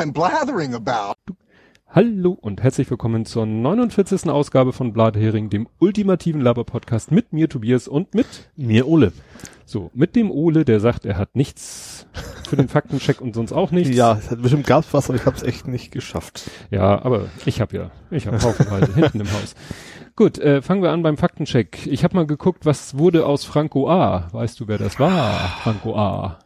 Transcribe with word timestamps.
I'm 0.00 0.14
blathering 0.14 0.72
about. 0.72 1.18
Hallo 1.86 2.30
und 2.32 2.62
herzlich 2.62 2.88
willkommen 2.90 3.26
zur 3.26 3.44
49. 3.44 4.30
Ausgabe 4.30 4.72
von 4.72 4.94
Blathering, 4.94 5.50
dem 5.50 5.68
ultimativen 5.78 6.40
Laber-Podcast 6.40 7.10
mit 7.10 7.34
mir 7.34 7.50
Tobias 7.50 7.86
und 7.86 8.14
mit 8.14 8.48
mir 8.56 8.88
Ole. 8.88 9.12
So, 9.66 9.90
mit 9.92 10.16
dem 10.16 10.30
Ole, 10.30 10.64
der 10.64 10.80
sagt, 10.80 11.04
er 11.04 11.18
hat 11.18 11.36
nichts 11.36 12.06
für 12.48 12.56
den 12.56 12.68
Faktencheck 12.70 13.20
und 13.20 13.34
sonst 13.34 13.52
auch 13.52 13.72
nichts. 13.72 13.94
Ja, 13.94 14.16
es 14.18 14.30
hat 14.30 14.40
bestimmt 14.40 14.66
gab's 14.66 14.88
was, 14.92 15.10
aber 15.10 15.18
ich 15.18 15.26
habe 15.26 15.36
es 15.36 15.42
echt 15.42 15.68
nicht 15.68 15.90
geschafft. 15.90 16.50
Ja, 16.70 17.02
aber 17.02 17.26
ich 17.44 17.60
habe 17.60 17.76
ja, 17.76 17.90
ich 18.10 18.26
habe 18.26 18.40
haufenweise 18.40 18.94
hinten 18.94 19.20
im 19.20 19.30
Haus. 19.30 19.54
Gut, 20.16 20.38
äh, 20.38 20.62
fangen 20.62 20.82
wir 20.82 20.92
an 20.92 21.02
beim 21.02 21.18
Faktencheck. 21.18 21.86
Ich 21.86 22.04
habe 22.04 22.16
mal 22.16 22.26
geguckt, 22.26 22.64
was 22.64 22.96
wurde 22.96 23.26
aus 23.26 23.44
Franco 23.44 23.90
A. 23.90 24.28
Weißt 24.32 24.58
du, 24.60 24.66
wer 24.66 24.78
das 24.78 24.98
war? 24.98 25.34
Franco 25.62 25.94
A 25.94 26.38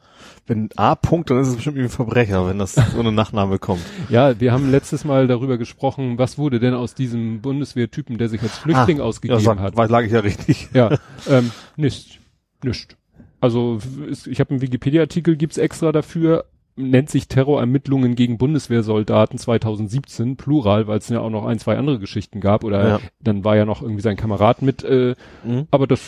wenn 0.46 0.68
A. 0.76 0.94
Punkt, 0.94 1.30
dann 1.30 1.38
ist 1.38 1.48
es 1.48 1.56
bestimmt 1.56 1.78
ein 1.78 1.88
Verbrecher, 1.88 2.46
wenn 2.46 2.58
das 2.58 2.74
so 2.74 3.00
eine 3.00 3.12
Nachname 3.12 3.58
kommt. 3.58 3.82
Ja, 4.10 4.38
wir 4.38 4.52
haben 4.52 4.70
letztes 4.70 5.04
Mal 5.04 5.26
darüber 5.26 5.56
gesprochen, 5.56 6.18
was 6.18 6.36
wurde 6.36 6.60
denn 6.60 6.74
aus 6.74 6.94
diesem 6.94 7.40
Bundeswehrtypen, 7.40 8.18
der 8.18 8.28
sich 8.28 8.42
als 8.42 8.58
Flüchtling 8.58 9.00
ah, 9.00 9.04
ausgegeben 9.04 9.40
ja, 9.40 9.44
sag, 9.44 9.58
hat. 9.58 9.76
War, 9.76 9.88
lag 9.88 10.02
ich 10.04 10.12
ja 10.12 10.20
richtig. 10.20 10.68
Ja, 10.74 10.98
ähm, 11.28 11.50
nicht, 11.76 12.20
nicht. 12.62 12.96
Also 13.40 13.78
ich 14.26 14.40
habe 14.40 14.50
einen 14.50 14.60
Wikipedia-Artikel, 14.60 15.36
gibt's 15.36 15.58
extra 15.58 15.92
dafür, 15.92 16.44
nennt 16.76 17.10
sich 17.10 17.28
Terrorermittlungen 17.28 18.14
gegen 18.16 18.38
Bundeswehrsoldaten 18.38 19.38
2017, 19.38 20.36
Plural, 20.36 20.86
weil 20.86 20.98
es 20.98 21.08
ja 21.08 21.20
auch 21.20 21.30
noch 21.30 21.46
ein, 21.46 21.58
zwei 21.58 21.76
andere 21.76 21.98
Geschichten 21.98 22.40
gab. 22.40 22.64
Oder 22.64 22.88
ja. 22.88 23.00
dann 23.20 23.44
war 23.44 23.56
ja 23.56 23.64
noch 23.64 23.82
irgendwie 23.82 24.02
sein 24.02 24.16
Kamerad 24.16 24.62
mit, 24.62 24.82
äh, 24.84 25.14
mhm. 25.44 25.66
aber 25.70 25.86
das, 25.86 26.02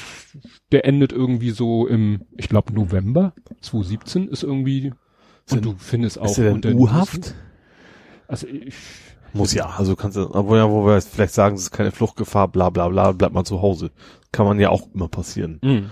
der 0.72 0.84
endet 0.84 1.12
irgendwie 1.12 1.50
so 1.50 1.86
im, 1.86 2.22
ich 2.36 2.48
glaube, 2.48 2.72
November 2.72 3.32
2017 3.60 4.28
ist 4.28 4.42
irgendwie, 4.42 4.92
und 5.50 5.64
du 5.64 5.74
findest 5.78 6.18
auch 6.18 6.26
ist 6.26 6.38
der 6.38 6.74
U-Haft? 6.74 7.34
Also 8.26 8.48
ich, 8.48 8.74
muss 9.32 9.52
ja, 9.54 9.66
also 9.66 9.94
kannst 9.94 10.16
du, 10.16 10.34
obwohl 10.34 10.58
ja, 10.58 10.70
wo 10.70 10.84
wir 10.86 11.00
vielleicht 11.00 11.34
sagen, 11.34 11.56
es 11.56 11.62
ist 11.62 11.70
keine 11.70 11.92
Fluchtgefahr, 11.92 12.48
bla 12.48 12.70
bla 12.70 12.88
bla, 12.88 13.12
bleibt 13.12 13.34
man 13.34 13.44
zu 13.44 13.62
Hause. 13.62 13.90
Kann 14.32 14.46
man 14.46 14.58
ja 14.58 14.70
auch 14.70 14.88
immer 14.92 15.08
passieren. 15.08 15.60
Mhm. 15.62 15.90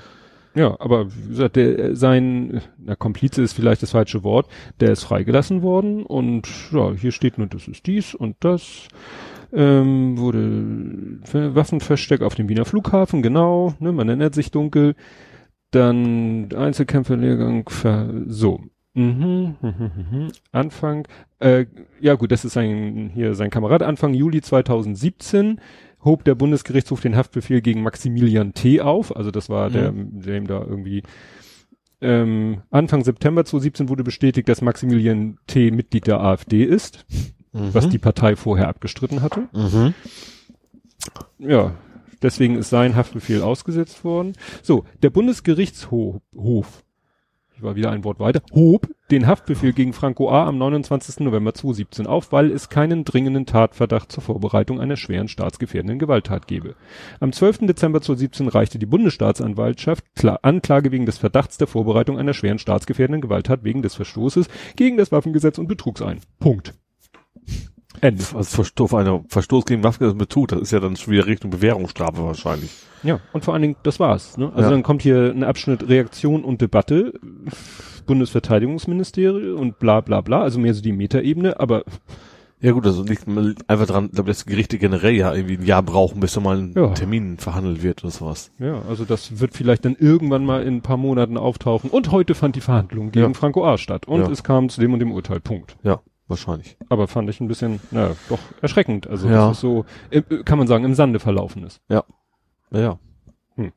Ja, 0.55 0.77
aber 0.78 1.12
wie 1.12 1.28
gesagt, 1.28 1.56
der, 1.56 1.97
sein, 1.97 2.60
na, 2.78 2.94
Komplize 2.94 3.42
ist 3.42 3.55
vielleicht 3.55 3.83
das 3.83 3.91
falsche 3.91 4.22
Wort, 4.22 4.48
der 4.78 4.92
ist 4.92 5.02
freigelassen 5.02 5.62
worden 5.62 6.05
und 6.05 6.48
ja, 6.72 6.92
hier 6.92 7.10
steht 7.10 7.38
nur, 7.38 7.48
das 7.48 7.66
ist 7.66 7.86
dies 7.86 8.14
und 8.14 8.36
das. 8.41 8.88
Ähm, 9.52 10.19
wurde 10.19 11.55
Waffenversteck 11.55 12.22
auf 12.22 12.34
dem 12.34 12.48
Wiener 12.48 12.64
Flughafen, 12.64 13.22
genau, 13.22 13.75
ne, 13.78 13.92
man 13.92 14.08
erinnert 14.08 14.34
sich 14.34 14.50
dunkel. 14.50 14.94
Dann 15.70 16.52
Einzelkämpferlehrgang, 16.55 17.69
so. 18.28 18.60
Mhm, 18.94 19.56
mhm, 19.60 19.75
mhm, 19.78 19.91
mhm. 20.10 20.28
Anfang, 20.52 21.08
äh, 21.41 21.66
ja 22.00 22.14
gut, 22.14 22.30
das 22.30 22.44
ist 22.44 22.52
sein, 22.52 23.10
hier 23.12 23.34
sein 23.34 23.50
Kamerad, 23.50 23.82
Anfang 23.82 24.14
Juli 24.14 24.41
2017 24.41 25.60
hob 26.05 26.24
der 26.24 26.34
Bundesgerichtshof 26.34 27.00
den 27.00 27.16
Haftbefehl 27.16 27.62
gegen 27.62 27.83
Maximilian 27.83 28.52
T. 28.52 28.80
auf. 28.80 29.16
Also 29.16 29.30
das 29.30 29.48
war 29.48 29.69
mhm. 29.69 29.72
der, 29.72 29.92
der 29.92 30.36
ihm 30.36 30.47
da 30.47 30.60
irgendwie 30.60 31.02
ähm, 32.05 32.62
Anfang 32.70 33.02
September 33.02 33.44
2017 33.44 33.88
wurde 33.88 34.05
bestätigt, 34.05 34.48
dass 34.48 34.60
Maximilian 34.60 35.38
T. 35.47 35.70
Mitglied 35.70 36.06
der 36.06 36.20
AfD 36.20 36.62
ist, 36.62 37.06
mhm. 37.52 37.72
was 37.72 37.88
die 37.88 37.98
Partei 37.98 38.36
vorher 38.36 38.69
abgestritten 38.69 39.22
hatte. 39.22 39.48
Mhm. 39.52 39.94
Ja, 41.38 41.72
deswegen 42.22 42.56
ist 42.56 42.69
sein 42.69 42.94
Haftbefehl 42.94 43.42
ausgesetzt 43.42 44.05
worden. 44.05 44.34
So, 44.62 44.84
der 45.02 45.10
Bundesgerichtshof 45.10 46.83
ich 47.56 47.62
war 47.62 47.77
wieder 47.77 47.91
ein 47.91 48.05
Wort 48.05 48.19
weiter, 48.19 48.42
hob 48.52 48.88
den 49.10 49.26
Haftbefehl 49.26 49.72
gegen 49.72 49.92
Franco 49.92 50.31
A. 50.31 50.47
am 50.47 50.59
29. 50.59 51.20
November 51.20 51.54
2017 51.54 52.06
auf, 52.06 52.32
weil 52.32 52.50
es 52.50 52.69
keinen 52.69 53.04
dringenden 53.04 53.47
Tatverdacht 53.47 54.10
zur 54.10 54.22
Vorbereitung 54.22 54.81
einer 54.81 54.97
schweren 54.97 55.28
staatsgefährdenden 55.28 55.98
Gewalttat 55.98 56.47
gebe. 56.47 56.75
Am 57.20 57.32
12. 57.32 57.66
Dezember 57.66 58.00
2017 58.00 58.48
reichte 58.48 58.78
die 58.78 58.87
Bundesstaatsanwaltschaft 58.87 60.04
Anklage 60.42 60.91
wegen 60.91 61.06
des 61.06 61.19
Verdachts 61.19 61.59
der 61.59 61.66
Vorbereitung 61.66 62.19
einer 62.19 62.34
schweren 62.34 62.59
staatsgefährdenden 62.59 63.20
Gewalttat 63.20 63.62
wegen 63.62 63.82
des 63.82 63.94
Verstoßes 63.94 64.48
gegen 64.76 64.97
das 64.97 65.12
Waffengesetz 65.12 65.59
und 65.59 65.69
Betrugs 65.69 66.03
ein. 66.03 66.21
Punkt. 66.41 66.75
Also 68.04 68.42
Verstoß, 68.42 68.94
einer 68.94 69.25
Verstoß 69.28 69.65
gegen 69.65 69.82
Waffengesetz 69.82 70.15
mit 70.15 70.28
Betrug, 70.28 70.48
das 70.48 70.60
ist 70.60 70.72
ja 70.72 70.81
dann 70.81 70.97
schon 70.97 71.12
wieder 71.12 71.26
Richtung 71.26 71.50
Bewährungsstrafe 71.50 72.22
wahrscheinlich. 72.22 72.70
Ja, 73.03 73.20
und 73.32 73.44
vor 73.44 73.54
allen 73.54 73.62
Dingen, 73.62 73.76
das 73.82 73.98
war's. 73.98 74.37
Ne? 74.37 74.50
Also 74.50 74.62
ja. 74.62 74.70
dann 74.70 74.82
kommt 74.82 75.03
hier 75.03 75.32
ein 75.34 75.42
Abschnitt 75.42 75.88
Reaktion 75.88 76.44
und 76.44 76.60
Debatte, 76.60 77.15
Bundesverteidigungsministerium 78.06 79.59
und 79.59 79.78
bla 79.78 80.00
bla 80.00 80.20
bla, 80.20 80.42
also 80.42 80.59
mehr 80.59 80.75
so 80.75 80.82
die 80.82 80.92
Metaebene, 80.92 81.59
aber 81.60 81.84
ja 82.60 82.72
gut, 82.72 82.87
also 82.87 83.03
nicht 83.03 83.26
einfach 83.66 83.87
dran, 83.87 84.10
glaube 84.10 84.31
dass 84.31 84.47
Gerichte 84.47 84.78
generell 84.78 85.12
ja 85.12 85.34
irgendwie 85.34 85.59
ein 85.59 85.66
Jahr 85.66 85.82
brauchen, 85.82 86.21
bis 86.21 86.32
da 86.32 86.41
mal 86.41 86.56
ein 86.56 86.72
ja. 86.75 86.88
Termin 86.88 87.36
verhandelt 87.36 87.82
wird 87.82 88.03
oder 88.03 88.10
sowas. 88.10 88.53
Ja, 88.59 88.81
also 88.88 89.04
das 89.04 89.38
wird 89.38 89.54
vielleicht 89.54 89.84
dann 89.84 89.97
irgendwann 89.98 90.47
mal 90.47 90.62
in 90.62 90.76
ein 90.76 90.81
paar 90.81 90.97
Monaten 90.97 91.36
auftauchen. 91.36 91.91
Und 91.91 92.10
heute 92.10 92.34
fand 92.34 92.56
die 92.56 92.62
Verhandlung 92.62 93.10
gegen 93.10 93.32
ja. 93.32 93.34
Franco 93.34 93.66
A. 93.66 93.76
statt. 93.76 94.09
Und 94.09 94.22
ja. 94.22 94.31
es 94.31 94.44
kam 94.44 94.71
zu 94.71 94.81
dem 94.81 94.94
und 94.94 95.00
dem 95.00 95.12
Urteil. 95.12 95.41
Punkt. 95.41 95.76
Ja, 95.82 96.00
wahrscheinlich. 96.28 96.76
Aber 96.88 97.08
fand 97.08 97.28
ich 97.30 97.40
ein 97.40 97.48
bisschen, 97.48 97.80
na, 97.90 98.12
doch 98.28 98.38
erschreckend. 98.62 99.06
Also 99.06 99.28
ja. 99.28 99.48
das 99.48 99.58
ist 99.58 99.60
so, 99.60 99.84
äh, 100.10 100.22
kann 100.44 100.58
man 100.58 100.66
sagen, 100.66 100.84
im 100.84 100.94
Sande 100.94 101.20
verlaufen 101.20 101.64
ist. 101.64 101.80
Ja. 101.88 102.04
Ja, 102.70 102.80
ja. 102.80 102.98
Hm. 103.56 103.72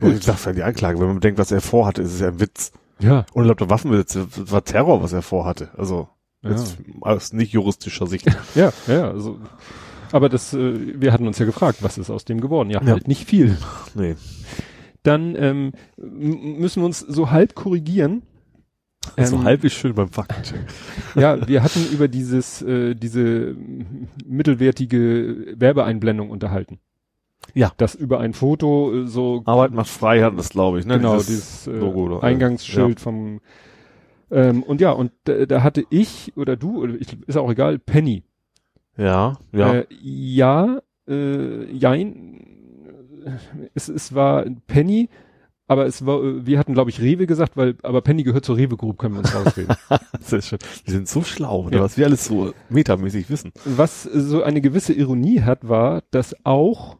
Und 0.00 0.16
ich 0.16 0.24
sag 0.24 0.44
ja 0.46 0.52
die 0.52 0.62
Anklage, 0.62 1.00
wenn 1.00 1.08
man 1.08 1.20
denkt, 1.20 1.38
was 1.38 1.52
er 1.52 1.60
vorhatte, 1.60 2.02
ist 2.02 2.14
es 2.14 2.20
ja 2.20 2.28
ein 2.28 2.40
Witz. 2.40 2.72
Ja. 2.98 3.24
Und 3.32 3.46
der 3.46 3.70
Waffenbesitz 3.70 4.18
war 4.50 4.64
Terror, 4.64 5.02
was 5.02 5.12
er 5.12 5.22
vorhatte. 5.22 5.70
Also 5.76 6.08
jetzt 6.42 6.78
ja. 6.78 6.94
aus 7.02 7.32
nicht 7.32 7.52
juristischer 7.52 8.06
Sicht. 8.06 8.26
ja, 8.54 8.72
ja, 8.86 9.10
also 9.10 9.38
aber 10.12 10.28
das, 10.28 10.52
äh, 10.54 11.00
wir 11.00 11.12
hatten 11.12 11.26
uns 11.26 11.38
ja 11.38 11.46
gefragt, 11.46 11.82
was 11.82 11.98
ist 11.98 12.10
aus 12.10 12.24
dem 12.24 12.40
geworden? 12.40 12.70
Ja, 12.70 12.82
ja. 12.82 12.92
halt 12.92 13.08
nicht 13.08 13.26
viel. 13.26 13.56
Nee. 13.94 14.16
Dann 15.02 15.34
ähm, 15.36 15.72
müssen 15.96 16.82
wir 16.82 16.86
uns 16.86 17.00
so 17.00 17.30
halb 17.30 17.54
korrigieren. 17.54 18.22
So 19.16 19.36
ähm, 19.36 19.44
halb 19.44 19.64
ist 19.64 19.74
schön 19.74 19.94
beim 19.94 20.08
Faktencheck. 20.08 20.60
ja, 21.14 21.48
wir 21.48 21.62
hatten 21.62 21.86
über 21.92 22.06
dieses, 22.08 22.62
äh, 22.62 22.94
diese 22.94 23.56
mittelwertige 24.26 25.54
Werbeeinblendung 25.56 26.30
unterhalten. 26.30 26.78
Ja. 27.54 27.72
Das 27.78 27.94
über 27.94 28.20
ein 28.20 28.34
Foto 28.34 28.94
äh, 28.94 29.06
so. 29.06 29.42
Arbeit 29.46 29.72
macht 29.72 29.88
frei 29.88 30.22
hat 30.22 30.38
das, 30.38 30.50
glaube 30.50 30.78
ich, 30.78 30.86
ne? 30.86 30.98
Genau, 30.98 31.16
dieses, 31.16 31.64
dieses 31.64 31.66
äh, 31.66 31.78
Logo, 31.78 32.20
Eingangsschild 32.20 32.98
ja. 32.98 33.02
vom 33.02 33.40
ähm, 34.30 34.62
und 34.62 34.80
ja, 34.80 34.92
und 34.92 35.12
da, 35.24 35.44
da 35.46 35.62
hatte 35.62 35.84
ich 35.90 36.32
oder 36.36 36.56
du, 36.56 36.82
oder 36.82 36.94
ich, 36.94 37.16
ist 37.26 37.36
auch 37.36 37.50
egal, 37.50 37.78
Penny. 37.78 38.22
Ja, 38.96 39.38
ja. 39.52 39.74
Äh, 39.74 39.86
ja, 40.00 40.80
äh, 41.08 41.64
jein. 41.72 42.46
Es, 43.74 43.88
es 43.88 44.14
war 44.14 44.44
Penny, 44.66 45.08
aber 45.70 45.86
es 45.86 46.04
war, 46.04 46.44
wir 46.44 46.58
hatten, 46.58 46.74
glaube 46.74 46.90
ich, 46.90 47.00
Rewe 47.00 47.28
gesagt, 47.28 47.56
weil, 47.56 47.76
aber 47.84 48.00
Penny 48.00 48.24
gehört 48.24 48.44
zur 48.44 48.56
Rewe 48.56 48.76
Group, 48.76 48.98
können 48.98 49.14
wir 49.14 49.20
uns 49.20 49.32
rausreden. 49.32 49.76
Sehr 50.20 50.42
schön. 50.42 50.58
Wir 50.84 50.94
sind 50.94 51.06
so 51.06 51.22
schlau, 51.22 51.68
ja. 51.70 51.80
was 51.80 51.96
wir 51.96 52.06
alles 52.06 52.24
so 52.24 52.52
metamäßig 52.70 53.30
wissen. 53.30 53.52
Was 53.64 54.02
so 54.02 54.42
eine 54.42 54.62
gewisse 54.62 54.92
Ironie 54.92 55.42
hat, 55.42 55.68
war, 55.68 56.02
dass 56.10 56.34
auch 56.44 56.96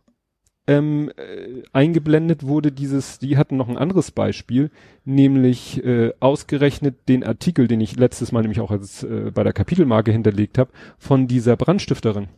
ähm, 0.68 1.10
äh, 1.16 1.64
eingeblendet 1.72 2.46
wurde 2.46 2.70
dieses, 2.70 3.18
die 3.18 3.36
hatten 3.36 3.56
noch 3.56 3.68
ein 3.68 3.76
anderes 3.76 4.12
Beispiel, 4.12 4.70
nämlich 5.04 5.84
äh, 5.84 6.12
ausgerechnet 6.20 7.08
den 7.08 7.24
Artikel, 7.24 7.66
den 7.66 7.80
ich 7.80 7.96
letztes 7.96 8.30
Mal 8.30 8.42
nämlich 8.42 8.60
auch 8.60 8.70
als 8.70 9.02
äh, 9.02 9.32
bei 9.34 9.42
der 9.42 9.52
Kapitelmarke 9.52 10.12
hinterlegt 10.12 10.58
habe, 10.58 10.70
von 10.96 11.26
dieser 11.26 11.56
Brandstifterin. 11.56 12.28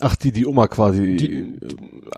Ach, 0.00 0.16
die, 0.16 0.32
die 0.32 0.46
Oma 0.46 0.66
quasi, 0.66 1.16
die, 1.16 1.58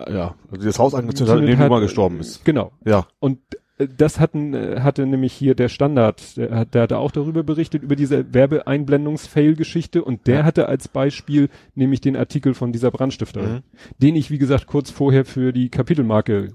äh, 0.05 0.13
ja, 0.13 0.35
die 0.51 0.65
das 0.65 0.79
Haus 0.79 0.95
angezündet 0.95 1.35
hat, 1.35 1.41
in 1.41 1.47
dem 1.47 1.59
die 1.59 1.65
Oma 1.65 1.79
gestorben 1.79 2.19
ist. 2.19 2.43
Genau. 2.43 2.71
Ja. 2.85 3.07
Und 3.19 3.39
das 3.77 4.19
hatten, 4.19 4.53
äh, 4.53 4.81
hatte 4.81 5.05
nämlich 5.05 5.33
hier 5.33 5.53
der 5.53 5.69
Standard, 5.69 6.35
der, 6.37 6.51
hat, 6.51 6.73
der 6.73 6.83
hatte 6.83 6.97
auch 6.97 7.11
darüber 7.11 7.43
berichtet, 7.43 7.83
über 7.83 7.95
diese 7.95 8.33
Werbeeinblendungs-Fail-Geschichte 8.33 10.03
und 10.03 10.25
der 10.25 10.39
ja. 10.39 10.43
hatte 10.45 10.67
als 10.67 10.87
Beispiel 10.87 11.49
nämlich 11.75 12.01
den 12.01 12.15
Artikel 12.15 12.53
von 12.53 12.71
dieser 12.71 12.89
Brandstifterin, 12.89 13.53
mhm. 13.53 13.63
den 13.99 14.15
ich, 14.15 14.31
wie 14.31 14.39
gesagt, 14.39 14.65
kurz 14.65 14.89
vorher 14.89 15.25
für 15.25 15.53
die 15.53 15.69
Kapitelmarke 15.69 16.53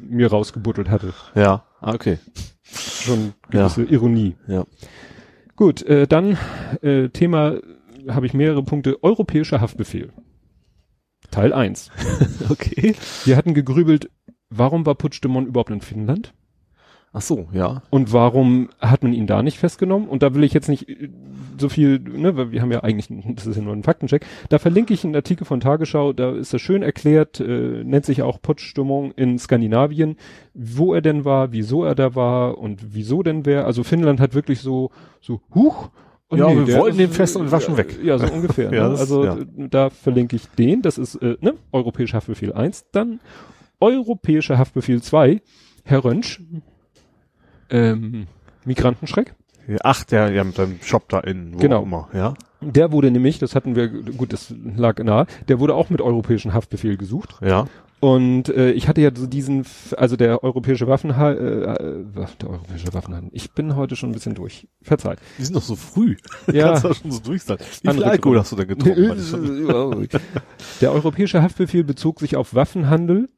mir 0.00 0.28
rausgebuttelt 0.28 0.88
hatte. 0.88 1.12
Ja, 1.34 1.64
ah, 1.80 1.92
okay. 1.92 2.18
Schon 2.62 3.34
gewisse 3.50 3.82
ja. 3.82 3.90
Ironie. 3.90 4.36
Ja. 4.46 4.64
Gut, 5.56 5.82
äh, 5.82 6.06
dann 6.06 6.38
äh, 6.82 7.08
Thema 7.08 7.58
habe 8.08 8.26
ich 8.26 8.34
mehrere 8.34 8.62
Punkte. 8.62 9.02
Europäischer 9.02 9.60
Haftbefehl. 9.60 10.12
Teil 11.36 11.52
1. 11.52 11.90
okay. 12.48 12.94
Wir 13.26 13.36
hatten 13.36 13.52
gegrübelt, 13.52 14.08
warum 14.48 14.86
war 14.86 14.94
Puigdemont 14.94 15.46
überhaupt 15.46 15.68
in 15.68 15.82
Finnland? 15.82 16.32
Ach 17.12 17.20
so, 17.20 17.48
ja. 17.52 17.82
Und 17.90 18.14
warum 18.14 18.70
hat 18.80 19.02
man 19.02 19.12
ihn 19.12 19.26
da 19.26 19.42
nicht 19.42 19.58
festgenommen? 19.58 20.08
Und 20.08 20.22
da 20.22 20.34
will 20.34 20.44
ich 20.44 20.54
jetzt 20.54 20.70
nicht 20.70 20.88
äh, 20.88 21.10
so 21.58 21.68
viel, 21.68 21.98
ne, 21.98 22.38
weil 22.38 22.52
wir 22.52 22.62
haben 22.62 22.72
ja 22.72 22.82
eigentlich, 22.82 23.08
das 23.34 23.46
ist 23.46 23.56
ja 23.56 23.62
nur 23.62 23.74
ein 23.74 23.82
Faktencheck. 23.82 24.24
Da 24.48 24.58
verlinke 24.58 24.94
ich 24.94 25.04
einen 25.04 25.14
Artikel 25.14 25.44
von 25.44 25.60
Tagesschau, 25.60 26.14
da 26.14 26.30
ist 26.30 26.54
das 26.54 26.62
schön 26.62 26.82
erklärt, 26.82 27.38
äh, 27.38 27.84
nennt 27.84 28.06
sich 28.06 28.22
auch 28.22 28.40
Potstimmung 28.40 29.12
in 29.12 29.38
Skandinavien, 29.38 30.16
wo 30.54 30.94
er 30.94 31.02
denn 31.02 31.26
war, 31.26 31.52
wieso 31.52 31.84
er 31.84 31.94
da 31.94 32.14
war 32.14 32.56
und 32.56 32.94
wieso 32.94 33.22
denn 33.22 33.44
wer. 33.44 33.66
Also 33.66 33.84
Finnland 33.84 34.20
hat 34.20 34.32
wirklich 34.32 34.60
so, 34.60 34.90
so, 35.20 35.42
huch, 35.54 35.90
Oh, 36.28 36.36
Ja, 36.36 36.48
nee, 36.52 36.66
wir 36.66 36.78
wollten 36.78 36.98
den 36.98 37.10
fest 37.10 37.36
und 37.36 37.52
waschen 37.52 37.72
ja, 37.74 37.78
weg. 37.78 37.98
Ja, 38.02 38.18
so 38.18 38.26
ungefähr. 38.26 38.72
Ja, 38.72 38.84
ne? 38.84 38.90
das- 38.90 39.00
also 39.00 39.24
ja. 39.24 39.36
da 39.56 39.90
verlinke 39.90 40.36
ich 40.36 40.48
den. 40.58 40.82
Das 40.82 40.98
ist 40.98 41.14
äh, 41.16 41.36
ne? 41.40 41.54
Europäischer 41.72 42.16
Haftbefehl 42.16 42.52
1. 42.52 42.86
Dann 42.92 43.20
Europäischer 43.80 44.58
Haftbefehl 44.58 45.02
2. 45.02 45.40
Herr 45.84 46.04
Rönsch. 46.04 46.40
Ähm, 47.70 48.26
Migrantenschreck. 48.64 49.34
Ach, 49.82 50.04
der, 50.04 50.30
ja, 50.30 50.44
mit 50.44 50.58
deinem 50.58 50.78
Shop 50.82 51.08
da 51.08 51.18
in, 51.20 51.54
wo 51.54 51.58
Genau. 51.58 51.82
immer, 51.82 52.08
ja. 52.12 52.34
Der 52.60 52.92
wurde 52.92 53.10
nämlich, 53.10 53.38
das 53.40 53.54
hatten 53.56 53.74
wir, 53.74 53.88
gut, 53.88 54.32
das 54.32 54.54
lag 54.76 55.02
nahe, 55.02 55.26
der 55.48 55.58
wurde 55.58 55.74
auch 55.74 55.90
mit 55.90 56.00
europäischen 56.00 56.54
Haftbefehl 56.54 56.96
gesucht. 56.96 57.36
Ja. 57.42 57.66
Und 57.98 58.50
äh, 58.50 58.72
ich 58.72 58.88
hatte 58.88 59.00
ja 59.00 59.10
so 59.14 59.26
diesen, 59.26 59.64
also 59.96 60.16
der 60.16 60.44
europäische 60.44 60.86
Waffenhandel, 60.86 61.64
äh, 61.64 62.20
äh, 62.20 62.26
der 62.40 62.50
europäische 62.50 62.92
Waffenhandel. 62.92 63.30
Ich 63.32 63.52
bin 63.52 63.74
heute 63.74 63.96
schon 63.96 64.10
ein 64.10 64.12
bisschen 64.12 64.34
durch. 64.34 64.68
Verzeiht. 64.82 65.18
Die 65.38 65.44
sind 65.44 65.54
doch 65.56 65.62
so 65.62 65.76
früh. 65.76 66.16
Ja. 66.52 66.78
Kannst 66.78 66.84
du 66.84 66.94
schon 66.94 67.10
so 67.10 67.20
durch 67.20 67.42
sein. 67.42 67.56
Wie 67.58 67.64
viel 67.64 67.90
Andere 67.90 68.10
Alkohol 68.10 68.34
Gründe. 68.36 68.40
hast 68.40 68.52
du 68.52 68.56
denn 68.56 68.68
getrunken? 68.68 70.08
Der 70.82 70.92
europäische 70.92 71.42
Haftbefehl 71.42 71.84
bezog 71.84 72.20
sich 72.20 72.36
auf 72.36 72.54
Waffenhandel, 72.54 73.30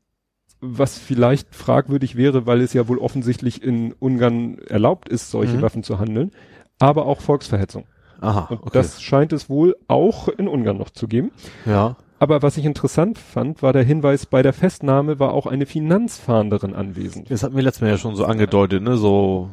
was 0.60 0.98
vielleicht 0.98 1.54
fragwürdig 1.54 2.16
wäre, 2.16 2.46
weil 2.46 2.60
es 2.60 2.72
ja 2.72 2.88
wohl 2.88 2.98
offensichtlich 2.98 3.62
in 3.62 3.92
Ungarn 3.92 4.58
erlaubt 4.68 5.08
ist, 5.08 5.30
solche 5.30 5.56
Mhm. 5.58 5.62
Waffen 5.62 5.82
zu 5.84 6.00
handeln, 6.00 6.32
aber 6.80 7.06
auch 7.06 7.20
Volksverhetzung. 7.20 7.84
Aha, 8.20 8.46
Und 8.50 8.62
okay. 8.62 8.70
das 8.72 9.00
scheint 9.00 9.32
es 9.32 9.48
wohl 9.48 9.76
auch 9.86 10.26
in 10.26 10.48
Ungarn 10.48 10.76
noch 10.78 10.90
zu 10.90 11.06
geben. 11.06 11.30
ja. 11.64 11.96
Aber 12.20 12.42
was 12.42 12.56
ich 12.56 12.64
interessant 12.64 13.18
fand, 13.18 13.62
war 13.62 13.72
der 13.72 13.84
Hinweis, 13.84 14.26
bei 14.26 14.42
der 14.42 14.52
Festnahme 14.52 15.20
war 15.20 15.32
auch 15.32 15.46
eine 15.46 15.66
Finanzfahnderin 15.66 16.74
anwesend. 16.74 17.30
Das 17.30 17.42
hat 17.44 17.52
mir 17.52 17.60
letztes 17.60 17.80
Mal 17.82 17.90
ja 17.90 17.98
schon 17.98 18.16
so 18.16 18.24
angedeutet, 18.24 18.82
ne, 18.82 18.96
so 18.96 19.50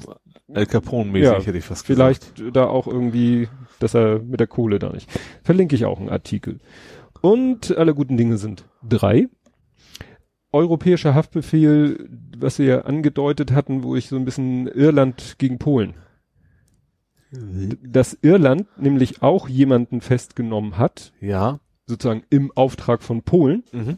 El 0.51 0.65
Capone-mäßig 0.65 1.23
Ja, 1.23 1.39
hätte 1.39 1.57
ich 1.57 1.65
fast 1.65 1.85
Vielleicht 1.85 2.35
gesagt. 2.35 2.56
da 2.56 2.65
auch 2.67 2.88
irgendwie, 2.88 3.47
dass 3.79 3.94
er 3.94 4.19
mit 4.19 4.39
der 4.39 4.47
Kohle 4.47 4.79
da 4.79 4.91
nicht. 4.91 5.09
Verlinke 5.44 5.75
ich 5.75 5.85
auch 5.85 6.00
einen 6.00 6.09
Artikel. 6.09 6.59
Und 7.21 7.75
alle 7.77 7.94
guten 7.94 8.17
Dinge 8.17 8.38
sind 8.38 8.65
drei. 8.88 9.27
Europäischer 10.51 11.13
Haftbefehl, 11.13 12.07
was 12.38 12.59
wir 12.59 12.65
ja 12.65 12.81
angedeutet 12.81 13.51
hatten, 13.51 13.83
wo 13.83 13.95
ich 13.95 14.07
so 14.07 14.15
ein 14.15 14.25
bisschen 14.25 14.68
Irland 14.68 15.35
gegen 15.38 15.59
Polen. 15.59 15.95
Dass 17.83 18.18
Irland 18.21 18.65
nämlich 18.79 19.21
auch 19.21 19.50
jemanden 19.50 20.01
festgenommen 20.01 20.77
hat, 20.77 21.11
Ja. 21.19 21.59
Sozusagen 21.87 22.23
im 22.29 22.51
Auftrag 22.55 23.03
von 23.03 23.21
Polen, 23.23 23.63
Mhm. 23.71 23.97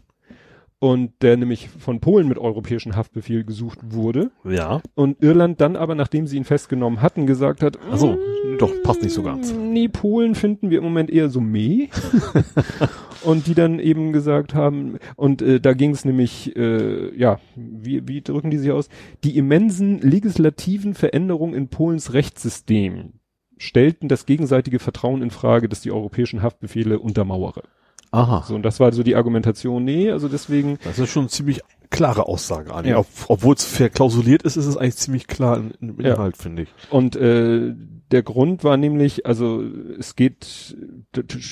und 0.79 1.11
der 1.23 1.37
nämlich 1.37 1.69
von 1.69 1.99
Polen 2.01 2.27
mit 2.27 2.37
europäischen 2.37 2.95
Haftbefehl 2.95 3.43
gesucht 3.43 3.79
wurde. 3.89 4.29
Ja. 4.43 4.81
Und 4.93 5.23
Irland 5.23 5.59
dann 5.59 5.75
aber, 5.75 5.95
nachdem 5.95 6.27
sie 6.27 6.37
ihn 6.37 6.43
festgenommen 6.43 7.01
hatten, 7.01 7.25
gesagt 7.25 7.63
hat, 7.63 7.79
Ach 7.91 7.97
so, 7.97 8.11
"Mm, 8.13 8.57
doch, 8.59 8.71
passt 8.83 9.01
nicht 9.01 9.13
so 9.13 9.23
ganz." 9.23 9.51
Nee, 9.53 9.87
Polen 9.87 10.35
finden 10.35 10.69
wir 10.69 10.77
im 10.77 10.83
Moment 10.83 11.09
eher 11.09 11.29
so 11.29 11.41
meh. 11.41 11.87
und 13.23 13.47
die 13.47 13.55
dann 13.55 13.79
eben 13.79 14.13
gesagt 14.13 14.53
haben, 14.53 14.99
und 15.15 15.41
äh, 15.41 15.59
da 15.59 15.73
ging 15.73 15.91
es 15.91 16.05
nämlich, 16.05 16.55
äh, 16.55 17.15
ja, 17.17 17.39
wie, 17.55 18.07
wie 18.07 18.21
drücken 18.21 18.51
die 18.51 18.57
sich 18.59 18.71
aus? 18.71 18.89
Die 19.23 19.35
immensen 19.37 19.99
legislativen 19.99 20.93
Veränderungen 20.93 21.55
in 21.55 21.69
Polens 21.69 22.13
Rechtssystem 22.13 23.13
stellten 23.57 24.07
das 24.07 24.27
gegenseitige 24.27 24.77
Vertrauen 24.77 25.23
in 25.23 25.31
Frage, 25.31 25.67
dass 25.67 25.81
die 25.81 25.91
europäischen 25.91 26.43
Haftbefehle 26.43 26.99
untermauere. 26.99 27.63
Aha. 28.11 28.43
So, 28.47 28.55
und 28.55 28.63
das 28.63 28.79
war 28.79 28.91
so 28.93 29.03
die 29.03 29.15
Argumentation, 29.15 29.83
nee, 29.83 30.11
also 30.11 30.27
deswegen, 30.27 30.79
Das 30.83 30.97
ist 30.99 31.09
schon 31.09 31.23
eine 31.23 31.29
ziemlich 31.29 31.61
klare 31.89 32.27
Aussage, 32.27 32.73
Andi. 32.73 32.89
Ja. 32.91 32.99
Ob, 32.99 33.07
Obwohl 33.27 33.55
es 33.55 33.65
verklausuliert 33.65 34.43
ist, 34.43 34.55
ist 34.57 34.65
es 34.65 34.77
eigentlich 34.77 34.95
ziemlich 34.97 35.27
klar 35.27 35.57
in- 35.57 35.71
im 35.81 36.01
Ja. 36.01 36.13
Inhalt, 36.13 36.37
finde 36.37 36.63
ich. 36.63 36.69
Und 36.89 37.15
äh, 37.15 37.73
der 38.11 38.23
Grund 38.23 38.63
war 38.63 38.77
nämlich, 38.77 39.25
also 39.25 39.63
es 39.99 40.15
geht, 40.15 40.75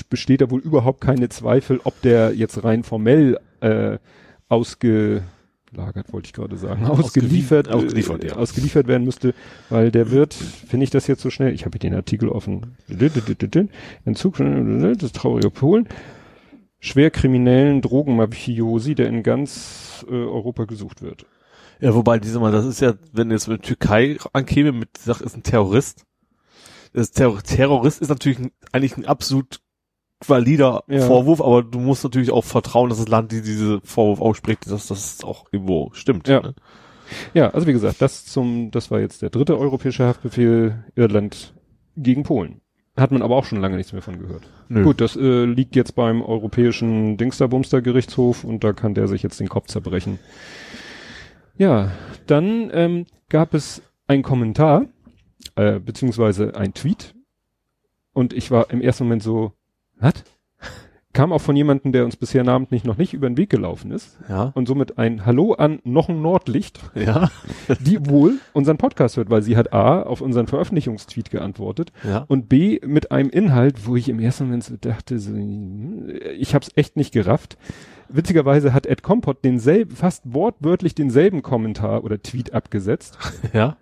besteht 0.10 0.42
da 0.42 0.50
wohl 0.50 0.62
überhaupt 0.62 1.02
keine 1.02 1.28
Zweifel, 1.30 1.82
ob 1.84 2.02
der 2.02 2.34
jetzt 2.34 2.64
rein 2.64 2.84
formell 2.84 3.38
äh, 3.62 3.98
ausgelagert, 4.48 6.12
wollte 6.12 6.28
ich 6.28 6.34
gerade 6.34 6.56
sagen, 6.58 6.86
ausgeliefert, 6.86 7.68
ausgeliefert, 7.70 8.24
äh, 8.24 8.28
ja. 8.30 8.36
ausgeliefert 8.36 8.88
werden 8.88 9.04
müsste, 9.04 9.34
weil 9.70 9.92
der 9.92 10.12
wird, 10.12 10.34
finde 10.34 10.84
ich 10.86 10.90
das 10.90 11.08
jetzt 11.08 11.22
so 11.22 11.30
schnell, 11.30 11.54
ich 11.54 11.66
habe 11.66 11.78
hier 11.80 11.90
den 11.90 11.96
Artikel 11.96 12.30
offen, 12.30 12.78
Entzug, 14.06 14.38
das 14.38 15.12
traurige 15.12 15.50
Polen, 15.50 15.88
schwer 16.86 17.10
kriminellen 17.10 17.82
Drogenmafiosi, 17.82 18.96
der 18.96 19.08
in 19.08 19.24
ganz 19.24 20.06
äh, 20.08 20.14
Europa 20.14 20.66
gesucht 20.66 21.02
wird. 21.02 21.26
Ja, 21.80 21.94
wobei 21.94 22.20
diese 22.20 22.40
mal, 22.40 22.52
das 22.52 22.66
ist 22.66 22.80
ja, 22.80 22.94
wenn 23.12 23.32
jetzt 23.32 23.48
mit 23.48 23.64
Türkei 23.64 24.18
ankäme, 24.34 24.72
mit 24.72 24.98
sagt, 24.98 25.22
ist 25.22 25.36
ein 25.36 25.44
Terrorist. 25.44 26.04
Das 26.94 27.12
Terror 27.12 27.42
Terrorist 27.44 28.02
ist 28.02 28.10
natürlich 28.10 28.40
ein, 28.40 28.52
eigentlich 28.72 28.96
ein 28.98 29.06
absolut 29.06 29.60
valider 30.26 30.84
Ja. 30.88 31.02
Vorwurf, 31.02 31.42
aber 31.42 31.64
du 31.64 31.80
musst 31.80 32.04
natürlich 32.04 32.32
auch 32.32 32.46
vertrauen, 32.46 32.90
dass 32.90 33.00
das 33.00 33.10
Land, 33.10 33.32
die 33.32 33.42
diese 33.42 33.82
Vorwurf 33.84 34.22
ausspricht, 34.22 34.70
dass 34.70 34.88
das 34.88 35.24
auch 35.24 35.48
irgendwo 35.52 35.90
stimmt. 35.94 36.28
Ja. 36.28 36.42
Ne? 36.42 36.56
Ja, 37.34 37.50
also 37.50 37.68
wie 37.68 37.74
gesagt, 37.74 38.02
das 38.02 38.26
zum, 38.26 38.72
das 38.72 38.90
war 38.92 39.00
jetzt 39.00 39.22
der 39.22 39.30
dritte 39.30 39.58
europäische 39.58 40.06
Haftbefehl 40.06 40.86
Irland 40.96 41.54
gegen 41.98 42.24
Polen. 42.24 42.62
Hat 42.98 43.12
man 43.12 43.22
aber 43.22 43.36
auch 43.36 43.44
schon 43.44 43.60
lange 43.60 43.76
nichts 43.76 43.92
mehr 43.92 44.02
von 44.02 44.20
gehört. 44.20 44.44
Nö. 44.70 44.84
Gut, 44.84 45.02
das 45.02 45.18
äh, 45.18 45.46
liegt 45.46 45.76
jetzt 45.76 45.96
beim 45.96 46.22
europäischen 46.22 47.18
Dingsterbumster 47.18 47.82
Gerichtshof 47.82 48.44
und 48.46 48.64
da 48.64 48.72
kann 48.72 48.94
der 48.94 49.08
sich 49.08 49.22
jetzt 49.22 49.40
den 49.40 49.50
Kopf 49.50 49.68
zerbrechen. 49.68 50.18
Ja, 51.58 51.92
dann 52.26 52.70
ähm, 52.74 53.06
gab 53.30 53.54
es 53.54 53.82
einen 54.08 54.24
Kommentar, 54.24 54.86
äh, 55.56 55.80
beziehungsweise 55.80 56.56
ein 56.56 56.74
Tweet 56.74 57.16
und 58.14 58.32
ich 58.32 58.50
war 58.50 58.70
im 58.72 58.82
ersten 58.82 59.06
Moment 59.06 59.24
so, 59.24 59.52
was? 60.00 60.24
Kam 61.16 61.32
auch 61.34 61.40
von 61.42 61.56
jemandem, 61.56 61.92
der 61.94 62.06
uns 62.06 62.16
bisher 62.18 62.44
namentlich 62.44 62.84
noch 62.84 62.98
nicht 62.98 63.14
über 63.14 63.28
den 63.28 63.38
Weg 63.38 63.50
gelaufen 63.50 63.90
ist 63.92 64.18
Ja. 64.30 64.52
und 64.54 64.68
somit 64.68 64.98
ein 65.00 65.26
Hallo 65.26 65.54
an 65.54 65.80
noch 65.84 66.10
ein 66.10 66.22
Nordlicht 66.22 66.80
Ja. 66.94 67.32
die 67.80 68.06
wohl 68.08 68.34
unseren 68.54 68.78
Podcast 68.78 69.18
hört, 69.18 69.30
weil 69.30 69.42
sie 69.42 69.58
hat 69.58 69.74
A 69.74 70.02
auf 70.04 70.22
unseren 70.22 70.48
Veröffentlichungstweet 70.48 71.32
geantwortet 71.32 71.92
Ja. 72.04 72.26
und 72.28 72.50
B 72.50 72.80
mit 72.86 73.12
einem 73.12 73.30
Inhalt, 73.30 73.88
wo 73.88 73.96
ich 73.96 74.10
im 74.10 74.20
ersten 74.20 74.46
Moment 74.46 74.86
dachte, 74.86 75.16
ich 76.38 76.54
hab's 76.54 76.70
echt 76.76 76.98
nicht 76.98 77.14
gerafft. 77.14 77.58
Witzigerweise 78.10 78.74
hat 78.74 78.86
Ed 78.86 79.02
Kompott 79.02 79.44
denselben, 79.44 79.96
fast 79.96 80.24
wortwörtlich 80.26 80.94
denselben 80.96 81.42
Kommentar 81.42 82.04
oder 82.04 82.22
Tweet 82.22 82.54
abgesetzt. 82.54 83.18
Ja. 83.54 83.78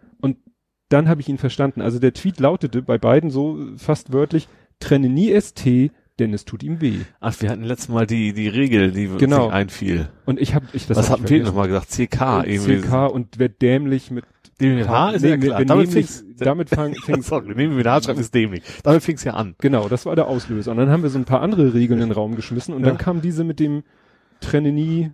Dann 0.90 1.10
habe 1.10 1.22
ich 1.22 1.30
ihn 1.30 1.40
verstanden. 1.40 1.82
Also 1.82 1.98
der 1.98 2.14
Tweet 2.14 2.40
lautete 2.40 2.84
bei 2.84 3.00
beiden 3.00 3.32
so 3.32 3.58
fast 3.78 4.14
wörtlich, 4.14 4.48
trenne 4.80 5.10
nie 5.10 5.32
ST, 5.42 5.90
denn 6.20 6.34
es 6.34 6.46
tut 6.46 6.62
ihm 6.64 6.80
weh. 6.82 7.00
Ach, 7.20 7.36
wir 7.40 7.50
hatten 7.50 7.64
letztes 7.64 7.90
Mal 7.90 8.06
die, 8.06 8.34
die 8.34 8.48
Regel, 8.48 8.92
die 8.92 9.08
uns 9.08 9.20
Genau. 9.20 9.50
einfiel. 9.50 10.10
Und 10.26 10.40
ich 10.40 10.54
habe 10.54 10.66
ich 10.74 10.86
das 10.88 10.98
Was 10.98 11.10
hab 11.10 11.14
hatten 11.22 11.26
ich 11.26 11.32
wir 11.32 11.44
nochmal 11.44 11.68
gesagt? 11.68 11.90
CK 11.90 12.44
irgendwie. 12.46 12.82
CK 12.82 13.08
und 13.12 13.40
wer 13.40 13.50
dämlich 13.50 14.12
mit 14.12 14.26
Dämlich 14.62 14.88
H 14.88 15.10
ist 15.12 15.24
Nee, 15.24 15.30
ja 15.30 15.38
klar. 15.38 15.66
Damit 15.66 15.90
fing's, 15.90 16.24
damit 16.38 16.70
fang- 16.70 16.94
fing's 17.06 17.26
sorry, 17.28 17.48
nehmen 17.56 17.76
wir 17.76 17.84
mit 17.84 18.04
schreiben 18.06 18.20
ist 18.20 18.34
dämlich. 18.36 18.62
Damit 18.84 19.02
fing's 19.04 19.24
ja 19.24 19.34
an. 19.34 19.56
Genau, 19.58 19.90
das 19.90 20.06
war 20.06 20.16
der 20.16 20.28
Auslöser. 20.28 20.72
Und 20.72 20.78
dann 20.78 20.92
haben 20.92 21.02
wir 21.02 21.10
so 21.10 21.18
ein 21.18 21.26
paar 21.26 21.42
andere 21.42 21.74
Regeln 21.74 22.00
in 22.00 22.10
den 22.10 22.12
Raum 22.16 22.36
geschmissen 22.36 22.74
und 22.76 22.82
Ja. 22.82 22.90
dann 22.90 23.00
kam 23.00 23.22
diese 23.22 23.44
mit 23.44 23.60
dem 23.60 23.84
Trenne 24.42 24.72
nie. 24.72 25.10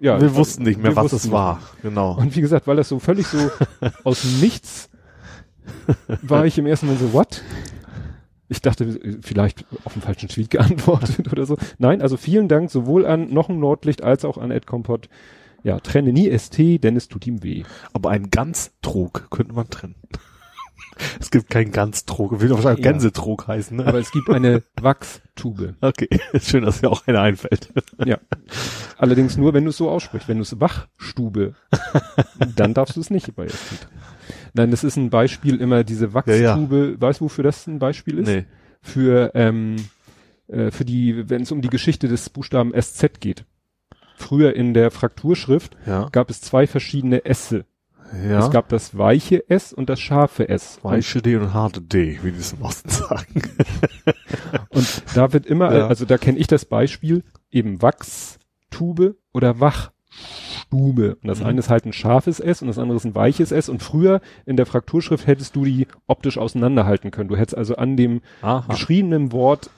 Ja, 0.00 0.20
wir 0.20 0.34
wussten 0.34 0.64
nicht 0.64 0.82
mehr, 0.82 0.96
was 0.96 1.12
es 1.12 1.30
war. 1.30 1.60
Genau. 1.82 2.18
Und 2.18 2.34
wie 2.34 2.40
gesagt, 2.40 2.66
weil 2.66 2.74
das 2.74 2.88
so 2.88 2.98
völlig 2.98 3.28
so 3.28 3.38
aus 4.04 4.24
nichts 4.42 4.90
war 6.22 6.44
ich 6.44 6.58
im 6.58 6.66
ersten 6.66 6.86
Moment 6.86 7.02
so, 7.02 7.12
what? 7.12 7.40
Ich 8.52 8.60
dachte, 8.60 9.00
vielleicht 9.22 9.64
auf 9.84 9.94
den 9.94 10.02
falschen 10.02 10.28
Tweet 10.28 10.50
geantwortet 10.50 11.32
oder 11.32 11.46
so. 11.46 11.56
Nein, 11.78 12.02
also 12.02 12.18
vielen 12.18 12.48
Dank 12.48 12.70
sowohl 12.70 13.06
an 13.06 13.32
noch 13.32 13.48
ein 13.48 13.58
Nordlicht 13.58 14.02
als 14.02 14.26
auch 14.26 14.36
an 14.36 14.50
Ed 14.50 14.66
Kompott. 14.66 15.08
Ja, 15.64 15.80
trenne 15.80 16.12
nie 16.12 16.30
ST, 16.36 16.58
denn 16.84 16.96
es 16.96 17.08
tut 17.08 17.26
ihm 17.26 17.42
weh. 17.42 17.62
Aber 17.94 18.10
einen 18.10 18.30
Ganztrog 18.30 19.28
könnte 19.30 19.54
man 19.54 19.70
trennen. 19.70 19.94
es 21.20 21.30
gibt 21.30 21.48
keinen 21.48 21.72
Ganztrog. 21.72 22.40
Will 22.40 22.50
wahrscheinlich 22.50 22.84
Ja. 22.84 22.92
Gänsetrog 22.92 23.46
heißen, 23.48 23.76
ne? 23.78 23.86
Aber 23.86 23.98
es 23.98 24.10
gibt 24.10 24.28
eine 24.28 24.62
Wachstube. 24.80 25.76
okay. 25.80 26.08
Schön, 26.40 26.64
dass 26.64 26.80
dir 26.80 26.90
auch 26.90 27.06
einer 27.06 27.22
einfällt. 27.22 27.70
Ja. 28.04 28.18
Allerdings 28.98 29.38
nur, 29.38 29.54
wenn 29.54 29.64
du 29.64 29.70
es 29.70 29.78
so 29.78 29.88
aussprichst. 29.88 30.28
Wenn 30.28 30.36
du 30.38 30.42
es 30.42 30.60
Wachstube, 30.60 31.54
dann 32.54 32.74
darfst 32.74 32.96
du 32.96 33.00
es 33.00 33.08
nicht 33.08 33.34
bei 33.34 33.48
ST 33.48 33.80
trennen. 33.80 34.11
Nein, 34.54 34.70
das 34.70 34.84
ist 34.84 34.96
ein 34.96 35.10
Beispiel 35.10 35.56
immer 35.60 35.82
diese 35.84 36.12
Wachstube. 36.14 36.96
Weißt 37.00 37.20
du, 37.20 37.24
wofür 37.24 37.44
das 37.44 37.66
ein 37.66 37.78
Beispiel 37.78 38.18
ist? 38.18 38.28
Nee. 38.28 38.44
Für, 38.82 39.32
ähm, 39.34 39.76
äh, 40.48 40.70
für 40.70 40.84
die, 40.84 41.30
wenn 41.30 41.42
es 41.42 41.52
um 41.52 41.62
die 41.62 41.70
Geschichte 41.70 42.08
des 42.08 42.28
Buchstaben 42.30 42.72
SZ 42.80 43.20
geht. 43.20 43.44
Früher 44.16 44.54
in 44.54 44.74
der 44.74 44.90
Frakturschrift 44.90 45.76
Ja. 45.86 46.08
gab 46.12 46.30
es 46.30 46.40
zwei 46.40 46.66
verschiedene 46.66 47.24
Esse. 47.24 47.64
Ja. 48.28 48.40
Es 48.40 48.50
gab 48.50 48.68
das 48.68 48.98
weiche 48.98 49.48
S 49.48 49.72
und 49.72 49.88
das 49.88 49.98
scharfe 49.98 50.48
S. 50.50 50.78
Und, 50.82 50.90
weiche 50.92 51.22
D 51.22 51.36
und 51.36 51.54
harte 51.54 51.80
D, 51.80 52.18
wie 52.22 52.30
die 52.32 52.38
es 52.38 52.52
im 52.52 52.60
Osten 52.60 52.90
sagen. 52.90 53.42
und 54.68 55.02
da 55.14 55.32
wird 55.32 55.46
immer, 55.46 55.74
Ja. 55.74 55.86
also 55.88 56.04
da 56.04 56.18
kenne 56.18 56.38
ich 56.38 56.46
das 56.46 56.66
Beispiel, 56.66 57.24
eben 57.50 57.80
Wachstube 57.80 59.16
oder 59.32 59.60
Wachstube. 59.60 59.92
Bube. 60.72 61.16
Und 61.22 61.28
das 61.28 61.40
Mhm. 61.40 61.46
eine 61.46 61.58
ist 61.58 61.68
halt 61.68 61.84
ein 61.84 61.92
scharfes 61.92 62.40
S 62.40 62.62
und 62.62 62.68
das 62.68 62.78
andere 62.78 62.96
ist 62.96 63.04
ein 63.04 63.14
weiches 63.14 63.52
S. 63.52 63.68
Und 63.68 63.82
früher 63.82 64.22
in 64.46 64.56
der 64.56 64.64
Frakturschrift 64.64 65.26
hättest 65.26 65.54
du 65.54 65.66
die 65.66 65.86
optisch 66.06 66.38
auseinanderhalten 66.38 67.10
können. 67.10 67.28
Du 67.28 67.36
hättest 67.36 67.56
also 67.58 67.76
an 67.76 67.98
dem 67.98 68.22
Aha. 68.40 68.64
geschriebenen 68.70 69.32
Wort 69.32 69.68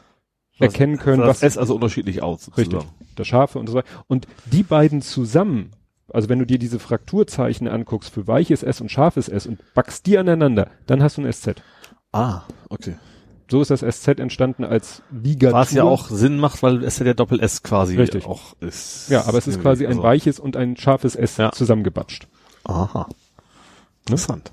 Was- 0.58 0.68
erkennen 0.72 0.98
können, 0.98 1.18
das 1.22 1.28
was 1.28 1.42
S 1.42 1.58
also 1.58 1.74
unterschiedlich 1.74 2.22
aus. 2.22 2.46
Richtig. 2.56 2.66
sozusagen. 2.80 2.94
das 3.16 3.26
Scharfe 3.26 3.58
und 3.58 3.66
so 3.68 3.74
weiter. 3.74 3.88
Und 4.06 4.28
die 4.52 4.62
beiden 4.62 5.02
zusammen, 5.02 5.70
also 6.12 6.28
wenn 6.28 6.38
du 6.38 6.46
dir 6.46 6.58
diese 6.58 6.78
Frakturzeichen 6.78 7.66
anguckst 7.68 8.10
für 8.14 8.26
weiches 8.28 8.62
S 8.62 8.80
und 8.80 8.90
scharfes 8.90 9.28
S 9.28 9.46
und 9.48 9.58
backst 9.74 10.06
die 10.06 10.16
aneinander, 10.16 10.68
dann 10.86 11.02
hast 11.02 11.16
du 11.18 11.22
ein 11.22 11.32
SZ. 11.32 11.60
Ah, 12.12 12.42
okay. 12.68 12.94
So 13.50 13.60
ist 13.60 13.70
das 13.70 13.80
SZ 13.80 14.08
entstanden 14.20 14.64
als 14.64 15.02
Ligatur. 15.12 15.58
Was 15.58 15.72
ja 15.72 15.84
auch 15.84 16.08
Sinn 16.08 16.38
macht, 16.38 16.62
weil 16.62 16.82
es 16.82 16.98
ja 16.98 17.04
der 17.04 17.14
Doppel-S 17.14 17.62
quasi 17.62 17.96
Richtig. 17.96 18.24
auch 18.26 18.54
ist. 18.60 19.10
Ja, 19.10 19.26
aber 19.26 19.36
es 19.38 19.46
ist 19.46 19.60
quasi 19.60 19.84
ein 19.84 19.92
Also- 19.92 20.02
weiches 20.02 20.40
und 20.40 20.56
ein 20.56 20.76
scharfes 20.76 21.14
S 21.14 21.36
Ja. 21.36 21.52
zusammengebatscht. 21.52 22.26
Aha. 22.64 23.06
Interessant. 24.06 24.52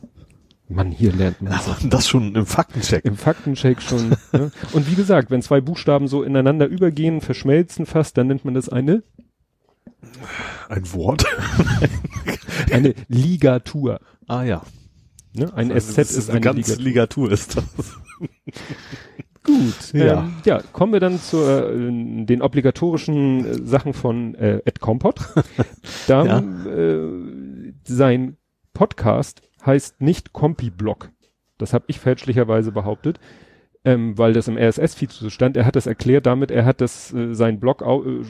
Mann, 0.67 0.91
hier 0.91 1.11
lernt 1.13 1.41
man 1.41 1.53
Aber 1.53 1.77
das 1.83 2.07
schon 2.07 2.33
im 2.35 2.45
Faktencheck. 2.45 3.03
im 3.05 3.17
Faktencheck 3.17 3.81
schon. 3.81 4.15
ne? 4.31 4.51
Und 4.73 4.89
wie 4.89 4.95
gesagt, 4.95 5.29
wenn 5.31 5.41
zwei 5.41 5.59
Buchstaben 5.61 6.07
so 6.07 6.23
ineinander 6.23 6.65
übergehen, 6.67 7.19
verschmelzen 7.21 7.85
fast, 7.85 8.17
dann 8.17 8.27
nennt 8.27 8.45
man 8.45 8.53
das 8.53 8.69
eine, 8.69 9.03
Ein 10.69 10.93
Wort. 10.93 11.25
eine 12.71 12.93
Ligatur. 13.07 13.99
ah 14.27 14.43
ja. 14.43 14.61
Ne? 15.33 15.51
Ein 15.53 15.71
Also 15.71 15.91
SZ 15.91 15.97
das 15.97 16.11
ist 16.11 16.29
eine 16.29 16.37
eine 16.37 16.41
ganze 16.41 16.75
Ligatur. 16.75 17.27
Ligatur 17.27 17.31
ist 17.31 17.57
das. 17.57 17.63
Gut, 19.43 19.93
Ja. 19.93 20.21
Ähm, 20.23 20.33
ja, 20.45 20.61
kommen 20.71 20.93
wir 20.93 20.99
dann 20.99 21.19
zu 21.19 21.37
äh, 21.43 22.25
den 22.25 22.41
obligatorischen 22.43 23.45
äh, 23.45 23.53
Sachen 23.65 23.93
von 23.93 24.35
äh, 24.35 24.61
Ed 24.65 24.79
Compot. 24.79 25.15
Da 26.07 26.25
Ja. 26.25 26.39
äh, 26.39 27.73
sein 27.85 28.37
Podcast 28.73 29.41
heißt 29.65 29.99
nicht 30.01 30.33
Compi-Blog. 30.33 31.09
Das 31.57 31.73
habe 31.73 31.85
ich 31.87 31.99
fälschlicherweise 31.99 32.71
behauptet, 32.71 33.19
ähm, 33.83 34.17
weil 34.17 34.33
das 34.33 34.47
im 34.47 34.57
RSS-Feed 34.57 35.11
so 35.11 35.29
stand. 35.29 35.57
Er 35.57 35.65
hat 35.65 35.75
das 35.75 35.87
erklärt 35.87 36.25
damit, 36.25 36.51
er 36.51 36.65
hat 36.65 36.81
das 36.81 37.13
äh, 37.13 37.33
sein 37.33 37.59
Blog, 37.59 37.81
äh, 37.81 38.21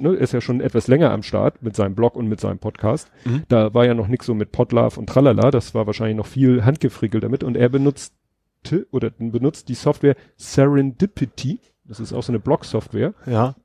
ne, 0.00 0.14
ist 0.14 0.32
ja 0.32 0.40
schon 0.40 0.60
etwas 0.60 0.86
länger 0.88 1.10
am 1.10 1.22
Start 1.22 1.62
mit 1.62 1.74
seinem 1.74 1.94
Blog 1.94 2.16
und 2.16 2.28
mit 2.28 2.40
seinem 2.40 2.58
Podcast. 2.58 3.10
Mhm. 3.24 3.42
Da 3.48 3.74
war 3.74 3.84
ja 3.84 3.94
noch 3.94 4.08
nix 4.08 4.26
so 4.26 4.34
mit 4.34 4.52
Podlove 4.52 4.98
und 4.98 5.08
Tralala, 5.08 5.50
das 5.50 5.74
war 5.74 5.86
wahrscheinlich 5.86 6.16
noch 6.16 6.26
viel 6.26 6.64
Handgefrickelt 6.64 7.24
damit 7.24 7.42
und 7.42 7.56
er 7.56 7.68
benutzt 7.68 8.14
oder 8.90 9.10
benutzt 9.10 9.68
die 9.68 9.74
Software 9.74 10.16
Serendipity. 10.36 11.60
Das 11.84 11.98
ist 11.98 12.12
auch 12.12 12.22
so 12.22 12.30
eine 12.30 12.40
Blog-Software. 12.40 13.14
Ja. 13.26 13.56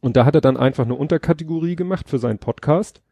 Und 0.00 0.16
da 0.16 0.24
hat 0.24 0.34
er 0.34 0.40
dann 0.40 0.56
einfach 0.56 0.84
eine 0.84 0.94
Unterkategorie 0.94 1.76
gemacht 1.76 2.08
für 2.08 2.18
seinen 2.18 2.38
Podcast 2.38 3.02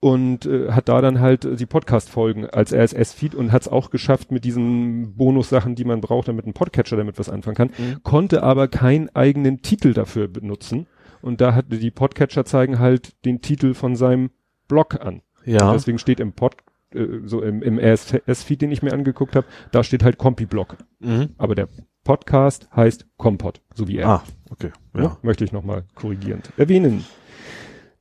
und 0.00 0.46
äh, 0.46 0.70
hat 0.72 0.88
da 0.88 1.00
dann 1.00 1.20
halt 1.20 1.44
äh, 1.44 1.56
die 1.56 1.66
Podcast-Folgen 1.66 2.46
als 2.48 2.72
RSS-Feed 2.72 3.34
und 3.34 3.50
hat 3.52 3.62
es 3.62 3.68
auch 3.68 3.90
geschafft 3.90 4.30
mit 4.30 4.44
diesen 4.44 5.16
Bonussachen, 5.16 5.74
die 5.74 5.84
man 5.84 6.00
braucht, 6.00 6.28
damit 6.28 6.46
ein 6.46 6.52
Podcatcher 6.52 6.96
damit 6.96 7.18
was 7.18 7.28
anfangen 7.28 7.56
kann, 7.56 7.70
Mhm. 7.76 8.02
konnte 8.04 8.42
aber 8.42 8.68
keinen 8.68 9.08
eigenen 9.14 9.62
Titel 9.62 9.92
dafür 9.94 10.28
benutzen. 10.28 10.86
Und 11.20 11.40
da 11.40 11.54
hatte 11.54 11.78
die 11.78 11.90
Podcatcher 11.90 12.44
zeigen 12.44 12.78
halt 12.78 13.24
den 13.24 13.40
Titel 13.42 13.74
von 13.74 13.96
seinem 13.96 14.30
Blog 14.68 15.00
an. 15.04 15.22
Ja. 15.44 15.68
Und 15.68 15.74
deswegen 15.74 15.98
steht 15.98 16.20
im 16.20 16.32
Pod, 16.32 16.54
äh, 16.94 17.04
so 17.24 17.42
im, 17.42 17.62
im 17.62 17.78
RSS-Feed, 17.80 18.62
den 18.62 18.70
ich 18.70 18.82
mir 18.82 18.92
angeguckt 18.92 19.34
habe, 19.34 19.46
da 19.72 19.82
steht 19.82 20.04
halt 20.04 20.16
Compi-Blog. 20.18 20.76
Mhm. 21.00 21.30
Aber 21.38 21.56
der 21.56 21.68
Podcast 22.04 22.68
heißt 22.74 23.06
Compot, 23.16 23.60
so 23.74 23.88
wie 23.88 23.98
er. 23.98 24.08
Ah, 24.08 24.22
okay. 24.50 24.70
Ja. 24.94 25.02
Ja. 25.02 25.18
Möchte 25.22 25.44
ich 25.44 25.50
nochmal 25.52 25.84
korrigierend 25.96 26.52
erwähnen. 26.56 27.04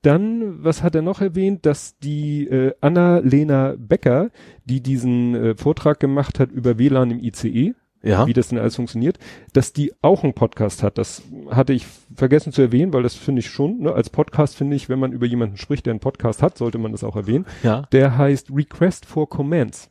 Dann, 0.07 0.63
was 0.63 0.83
hat 0.83 0.95
er 0.95 1.01
noch 1.01 1.19
erwähnt, 1.19 1.65
dass 1.65 1.97
die 1.97 2.47
äh, 2.47 2.73
Anna-Lena 2.79 3.75
Becker, 3.77 4.29
die 4.63 4.79
diesen 4.81 5.35
äh, 5.35 5.55
Vortrag 5.55 5.99
gemacht 5.99 6.39
hat 6.39 6.49
über 6.51 6.79
WLAN 6.79 7.11
im 7.11 7.19
ICE, 7.19 7.73
Ja. 8.03 8.25
wie 8.25 8.31
das 8.31 8.47
denn 8.47 8.57
alles 8.57 8.77
funktioniert, 8.77 9.19
dass 9.51 9.73
die 9.73 9.91
auch 10.01 10.23
einen 10.23 10.33
Podcast 10.33 10.81
hat. 10.81 10.97
Das 10.97 11.23
hatte 11.49 11.73
ich 11.73 11.85
vergessen 12.15 12.53
zu 12.53 12.61
erwähnen, 12.61 12.93
weil 12.93 13.03
das 13.03 13.15
finde 13.15 13.39
ich 13.39 13.49
schon, 13.49 13.79
ne, 13.79 13.91
als 13.91 14.09
Podcast 14.09 14.55
finde 14.55 14.77
ich, 14.77 14.87
wenn 14.87 14.99
man 14.99 15.11
über 15.11 15.25
jemanden 15.25 15.57
spricht, 15.57 15.85
der 15.85 15.91
einen 15.91 15.99
Podcast 15.99 16.41
hat, 16.41 16.57
sollte 16.57 16.77
man 16.77 16.93
das 16.93 17.03
auch 17.03 17.17
erwähnen. 17.17 17.45
Ja. 17.63 17.81
Der 17.91 18.17
heißt 18.17 18.49
Request 18.55 19.05
for 19.05 19.27
Commands. 19.27 19.89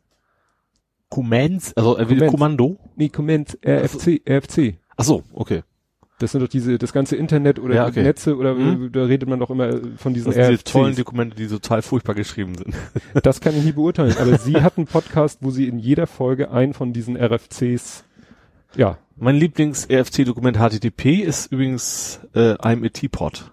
Commands, 1.10 1.76
also 1.76 1.94
er 1.96 2.08
will 2.08 2.16
Commands. 2.18 2.32
Kommando. 2.32 2.76
Nee, 2.96 3.08
Commands, 3.10 3.58
RFC, 3.64 4.22
RFC. 4.28 4.78
Ach 4.96 5.04
so, 5.04 5.22
okay. 5.34 5.62
Das 6.18 6.32
sind 6.32 6.40
doch 6.40 6.48
diese, 6.48 6.78
das 6.78 6.92
ganze 6.94 7.14
Internet 7.16 7.58
oder 7.58 7.74
Ja, 7.74 7.86
okay. 7.86 8.02
Netze 8.02 8.36
oder 8.36 8.54
Mhm. 8.54 8.90
da 8.92 9.04
redet 9.04 9.28
man 9.28 9.38
doch 9.38 9.50
immer 9.50 9.68
äh, 9.68 9.80
von 9.98 10.14
diesen 10.14 10.26
Das 10.32 10.34
sind 10.36 10.50
diese 10.50 10.64
tollen 10.64 10.96
Dokumente, 10.96 11.36
die 11.36 11.46
total 11.46 11.82
furchtbar 11.82 12.14
geschrieben 12.14 12.54
sind. 12.56 12.74
Das 13.22 13.40
kann 13.40 13.54
ich 13.56 13.64
nie 13.64 13.72
beurteilen. 13.72 14.14
Aber 14.18 14.38
sie 14.38 14.56
hat 14.62 14.78
einen 14.78 14.86
Podcast, 14.86 15.38
wo 15.42 15.50
sie 15.50 15.68
in 15.68 15.78
jeder 15.78 16.06
Folge 16.06 16.50
einen 16.50 16.72
von 16.72 16.92
diesen 16.94 17.16
RFCs, 17.16 18.04
ja, 18.76 18.98
Mein 19.16 19.36
Lieblings-RFC-Dokument 19.36 20.58
HTTP 20.58 21.22
ist 21.22 21.50
übrigens 21.52 22.20
äh, 22.34 22.54
I'm 22.54 22.84
a 22.84 22.88
Teapot. 22.88 23.50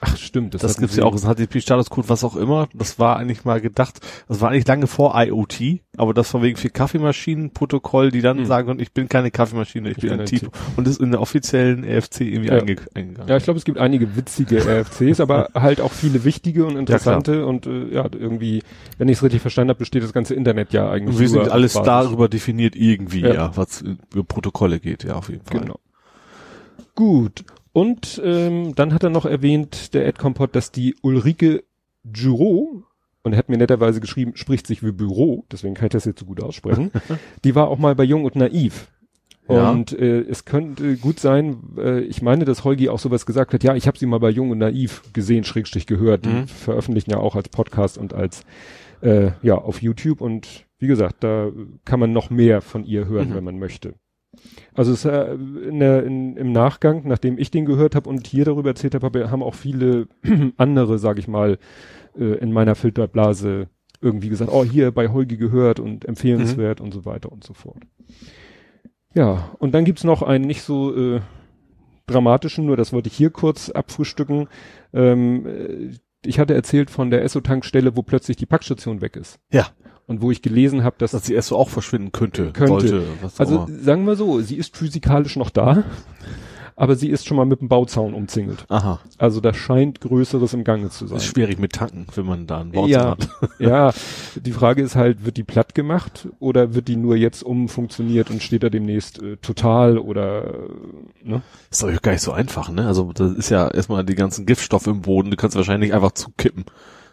Ach 0.00 0.16
stimmt, 0.16 0.54
das, 0.54 0.62
Das 0.62 0.76
gibt's 0.78 0.96
ja 0.96 1.04
auch, 1.04 1.12
das 1.12 1.24
HTTP-Statuscode, 1.24 2.08
was 2.08 2.24
auch 2.24 2.36
immer. 2.36 2.68
Das 2.74 2.98
war 2.98 3.16
eigentlich 3.16 3.44
mal 3.44 3.60
gedacht, 3.60 4.00
das 4.28 4.40
war 4.40 4.50
eigentlich 4.50 4.66
lange 4.66 4.86
vor 4.86 5.12
IoT, 5.14 5.80
aber 5.96 6.14
das 6.14 6.32
war 6.34 6.42
wegen 6.42 6.56
für 6.56 6.70
Kaffeemaschinen-Protokoll, 6.70 8.10
die 8.10 8.20
dann 8.22 8.38
Hm. 8.38 8.44
sagen, 8.46 8.70
und 8.70 8.80
ich 8.80 8.92
bin 8.92 9.08
keine 9.08 9.30
Kaffeemaschine, 9.30 9.90
ich, 9.90 9.98
Ich 9.98 10.02
bin 10.10 10.18
ein 10.18 10.26
Teapot. 10.26 10.52
Und 10.76 10.88
ist 10.88 11.00
in 11.00 11.10
der 11.10 11.20
offiziellen 11.20 11.84
RFC 11.84 12.22
irgendwie 12.22 12.48
Ja. 12.48 12.58
einge 12.58 12.76
eingegangen. 12.94 13.28
Ja, 13.28 13.36
ich 13.36 13.44
glaube, 13.44 13.58
es 13.58 13.64
gibt 13.64 13.78
einige 13.78 14.16
witzige 14.16 14.58
RFCs, 14.64 15.20
aber 15.20 15.48
halt 15.54 15.80
auch 15.80 15.92
viele 15.92 16.24
wichtige 16.24 16.64
und 16.66 16.76
interessante 16.76 17.44
und 17.46 17.66
äh, 17.66 17.88
ja, 17.94 18.06
irgendwie, 18.12 18.62
wenn 18.98 19.08
ich 19.08 19.18
es 19.18 19.22
richtig 19.22 19.42
verstanden 19.42 19.70
habe, 19.70 19.78
besteht 19.78 20.02
das 20.02 20.12
ganze 20.12 20.34
Internet 20.34 20.72
ja 20.72 20.90
eigentlich. 20.90 21.16
Und 21.16 21.20
wir 21.20 21.28
sind 21.28 21.50
alles 21.50 21.74
Basis. 21.74 21.86
darüber 21.86 22.28
definiert 22.28 22.74
irgendwie, 22.76 23.20
Ja. 23.20 23.34
ja, 23.34 23.56
was 23.56 23.82
über 23.82 24.24
Protokolle 24.24 24.80
geht, 24.80 25.04
ja, 25.04 25.14
auf 25.14 25.28
jeden 25.28 25.44
Fall. 25.44 25.60
Genau. 25.60 25.78
Gut. 26.94 27.44
Und 27.72 28.20
ähm, 28.24 28.74
dann 28.74 28.92
hat 28.94 29.02
er 29.04 29.10
noch 29.10 29.26
erwähnt, 29.26 29.94
der 29.94 30.06
Ed 30.06 30.18
Compot, 30.18 30.54
dass 30.56 30.72
die 30.72 30.96
Ulrike 31.02 31.62
Giraud, 32.04 32.82
und 33.22 33.32
er 33.32 33.38
hat 33.38 33.48
mir 33.48 33.58
netterweise 33.58 34.00
geschrieben, 34.00 34.32
spricht 34.34 34.66
sich 34.66 34.82
wie 34.82 34.92
Büro, 34.92 35.44
deswegen 35.52 35.74
kann 35.74 35.86
ich 35.86 35.92
das 35.92 36.04
jetzt 36.04 36.20
so 36.20 36.26
gut 36.26 36.42
aussprechen, 36.42 36.90
die 37.44 37.54
war 37.54 37.68
auch 37.68 37.78
mal 37.78 37.94
bei 37.94 38.04
Jung 38.04 38.24
und 38.24 38.34
Naiv. 38.36 38.88
Ja. 39.48 39.70
Und 39.72 39.92
äh, 39.92 40.20
es 40.20 40.44
könnte 40.44 40.96
gut 40.96 41.18
sein, 41.18 41.56
äh, 41.76 42.00
ich 42.00 42.22
meine, 42.22 42.44
dass 42.44 42.62
Holgi 42.64 42.88
auch 42.88 43.00
sowas 43.00 43.26
gesagt 43.26 43.52
hat, 43.52 43.64
ja, 43.64 43.74
ich 43.74 43.86
habe 43.88 43.98
sie 43.98 44.06
mal 44.06 44.20
bei 44.20 44.30
Jung 44.30 44.50
und 44.50 44.58
Naiv 44.58 45.02
gesehen, 45.12 45.42
Schrägstrich 45.44 45.86
gehört. 45.86 46.24
Die 46.24 46.28
Mhm. 46.28 46.46
veröffentlichen 46.46 47.10
ja 47.10 47.18
auch 47.18 47.34
als 47.34 47.48
Podcast 47.48 47.98
und 47.98 48.14
als 48.14 48.44
äh, 49.02 49.30
ja 49.42 49.56
auf 49.56 49.82
YouTube 49.82 50.20
und 50.20 50.66
wie 50.78 50.86
gesagt, 50.86 51.24
da 51.24 51.50
kann 51.84 51.98
man 52.00 52.12
noch 52.12 52.30
mehr 52.30 52.60
von 52.60 52.84
ihr 52.84 53.06
hören, 53.06 53.30
Mhm. 53.30 53.34
wenn 53.34 53.44
man 53.44 53.58
möchte. 53.58 53.94
Also 54.74 54.92
es, 54.92 55.04
äh, 55.04 55.34
in 55.34 55.80
der, 55.80 56.04
in, 56.04 56.36
im 56.36 56.52
Nachgang, 56.52 57.02
nachdem 57.06 57.38
ich 57.38 57.50
den 57.50 57.64
gehört 57.66 57.94
habe 57.94 58.08
und 58.08 58.26
hier 58.26 58.44
darüber 58.44 58.70
erzählt 58.70 58.94
habe, 58.94 59.06
hab- 59.06 59.30
haben 59.30 59.42
auch 59.42 59.54
viele 59.54 60.06
andere, 60.56 60.98
sage 60.98 61.20
ich 61.20 61.28
mal, 61.28 61.58
äh, 62.18 62.24
in 62.38 62.52
meiner 62.52 62.74
Filterblase 62.74 63.68
irgendwie 64.00 64.28
gesagt, 64.30 64.50
oh 64.52 64.64
hier 64.64 64.92
bei 64.92 65.08
Holgi 65.08 65.36
gehört 65.36 65.78
und 65.80 66.06
empfehlenswert 66.06 66.80
und 66.80 66.92
so 66.94 67.04
weiter 67.04 67.30
und 67.30 67.44
so 67.44 67.52
fort. 67.52 67.82
Ja, 69.14 69.50
und 69.58 69.72
dann 69.74 69.84
gibt's 69.84 70.04
noch 70.04 70.22
einen 70.22 70.46
nicht 70.46 70.62
so 70.62 70.94
äh, 71.16 71.20
dramatischen, 72.06 72.66
nur 72.66 72.76
das 72.76 72.92
wollte 72.92 73.08
ich 73.08 73.16
hier 73.16 73.30
kurz 73.30 73.70
abfrühstücken. 73.70 74.48
Ähm, 74.92 75.46
äh, 75.46 75.90
ich 76.24 76.38
hatte 76.38 76.54
erzählt 76.54 76.90
von 76.90 77.10
der 77.10 77.22
Esso-Tankstelle, 77.22 77.96
wo 77.96 78.02
plötzlich 78.02 78.36
die 78.36 78.46
Packstation 78.46 79.00
weg 79.00 79.16
ist. 79.16 79.38
Ja. 79.52 79.66
Und 80.10 80.22
wo 80.22 80.32
ich 80.32 80.42
gelesen 80.42 80.82
habe, 80.82 80.96
dass 80.98 81.12
Dass 81.12 81.22
die 81.22 81.34
erst 81.34 81.46
so 81.46 81.56
auch 81.56 81.68
verschwinden 81.68 82.10
könnte, 82.10 82.50
Könnte. 82.50 82.88
sollte, 82.88 83.02
also 83.38 83.66
immer. 83.68 83.78
sagen 83.80 84.06
wir 84.08 84.16
so, 84.16 84.40
sie 84.40 84.56
ist 84.56 84.76
physikalisch 84.76 85.36
noch 85.36 85.50
da, 85.50 85.84
aber 86.74 86.96
sie 86.96 87.10
ist 87.10 87.28
schon 87.28 87.36
mal 87.36 87.46
mit 87.46 87.60
dem 87.60 87.68
Bauzaun 87.68 88.12
umzingelt. 88.12 88.66
Aha. 88.70 88.98
Also 89.18 89.40
da 89.40 89.54
scheint 89.54 90.00
Größeres 90.00 90.52
im 90.52 90.64
Gange 90.64 90.90
zu 90.90 91.06
sein. 91.06 91.18
Ist 91.18 91.26
schwierig 91.26 91.60
mit 91.60 91.74
tanken, 91.74 92.08
wenn 92.16 92.26
man 92.26 92.48
da 92.48 92.58
einen 92.62 92.72
Bauzaun 92.72 92.90
Ja, 92.90 93.10
hat. 93.10 93.28
ja, 93.60 93.92
die 94.34 94.50
Frage 94.50 94.82
ist 94.82 94.96
halt, 94.96 95.24
wird 95.24 95.36
die 95.36 95.44
platt 95.44 95.76
gemacht 95.76 96.26
oder 96.40 96.74
wird 96.74 96.88
die 96.88 96.96
nur 96.96 97.14
jetzt 97.14 97.44
umfunktioniert 97.44 98.30
und 98.30 98.42
steht 98.42 98.64
da 98.64 98.68
demnächst 98.68 99.22
äh, 99.22 99.36
total 99.36 99.96
oder 99.96 100.44
äh, 100.44 100.58
ne? 101.22 101.42
Ist 101.70 101.84
doch 101.84 102.02
gar 102.02 102.10
nicht 102.10 102.22
so 102.22 102.32
einfach, 102.32 102.68
ne? 102.68 102.84
Also 102.84 103.12
das 103.12 103.30
ist 103.34 103.48
ja 103.50 103.68
erstmal 103.68 104.04
die 104.04 104.16
ganzen 104.16 104.44
Giftstoffe 104.44 104.88
im 104.88 105.02
Boden, 105.02 105.30
du 105.30 105.36
kannst 105.36 105.56
wahrscheinlich 105.56 105.94
einfach 105.94 106.10
zukippen. 106.10 106.64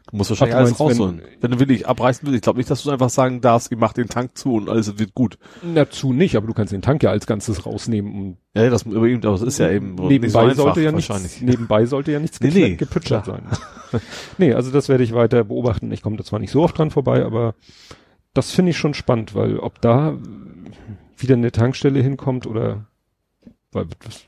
Du 0.10 0.18
musst 0.18 0.30
wahrscheinlich 0.30 0.56
alles 0.56 0.80
rausholen. 0.80 1.22
Wenn, 1.42 1.52
du 1.52 1.60
wirklich 1.60 1.86
abreißen 1.88 2.26
willst, 2.26 2.38
ich 2.38 2.42
glaube 2.42 2.60
nicht, 2.60 2.72
dass 2.72 2.84
du 2.84 2.92
einfach 2.92 3.10
sagen 3.10 3.42
darfst, 3.42 3.72
ich 3.72 3.78
mach 3.78 3.92
den 3.92 4.08
Tank 4.08 4.38
zu 4.38 4.56
und 4.56 4.70
alles 4.70 4.98
wird 4.98 5.14
gut. 5.14 5.38
Dazu 5.76 6.14
nicht, 6.14 6.38
aber 6.38 6.48
du 6.48 6.54
kannst 6.54 6.72
den 6.72 6.82
Tank 6.82 7.04
ja 7.04 7.10
als 7.10 7.28
Ganzes 7.28 7.66
rausnehmen 7.66 8.14
und 8.16 8.38
Ja, 8.56 8.70
das, 8.70 8.86
aber 8.86 9.06
eben, 9.06 9.20
das 9.20 9.42
ist 9.42 9.58
ja 9.58 9.70
eben 9.70 9.96
nebenbei 9.96 10.30
so 10.30 10.40
einfach, 10.40 10.56
sollte 10.64 10.82
ja 10.82 10.92
nichts, 10.94 11.42
nebenbei 11.42 11.86
sollte 11.86 12.14
ja 12.14 12.20
nichts 12.20 12.40
Nee, 12.42 12.52
nee, 12.54 12.76
gepütschert 12.76 13.26
sein. 13.26 13.44
nee, 14.38 14.54
also 14.54 14.72
das 14.72 14.88
werde 14.88 15.04
ich 15.04 15.14
weiter 15.14 15.44
beobachten. 15.44 15.92
Ich 15.92 16.02
komme 16.02 16.16
da 16.16 16.24
zwar 16.24 16.40
nicht 16.40 16.52
so 16.52 16.64
oft 16.64 16.78
dran 16.78 16.90
vorbei, 16.90 17.26
aber 17.26 17.56
das 18.34 18.52
finde 18.52 18.72
ich 18.72 18.78
schon 18.78 18.94
spannend, 18.94 19.36
weil 19.36 19.60
ob 19.60 19.82
da 19.82 20.18
wieder 21.18 21.36
eine 21.36 21.52
Tankstelle 21.52 22.02
hinkommt 22.02 22.48
oder 22.48 22.86
weil 23.72 23.88
das 24.06 24.26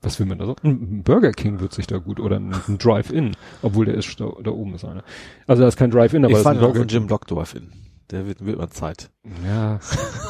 Was 0.00 0.20
will 0.20 0.26
man 0.26 0.38
da 0.38 0.46
so? 0.46 0.54
Ein 0.62 1.02
Burger 1.02 1.32
King 1.32 1.58
wird 1.60 1.72
sich 1.72 1.86
da 1.88 1.98
gut 1.98 2.20
oder 2.20 2.36
ein, 2.36 2.54
ein 2.68 2.78
Drive-In, 2.78 3.36
obwohl 3.62 3.86
der 3.86 3.94
ist 3.94 4.20
da, 4.20 4.30
da 4.42 4.50
oben 4.52 4.74
ist 4.74 4.84
einer. 4.84 5.02
Also 5.46 5.62
da 5.62 5.68
ist 5.68 5.76
kein 5.76 5.90
Drive-In, 5.90 6.24
aber 6.24 6.36
ich 6.36 6.42
fand 6.42 6.58
ein 6.58 6.64
auch 6.64 6.68
Burger 6.68 6.80
von 6.80 6.88
Jim 6.88 7.06
Block 7.06 7.26
Drive-In. 7.26 7.72
Der 8.10 8.26
wird, 8.26 8.44
wird 8.44 8.56
mal 8.56 8.70
Zeit. 8.70 9.10
Ja. 9.44 9.80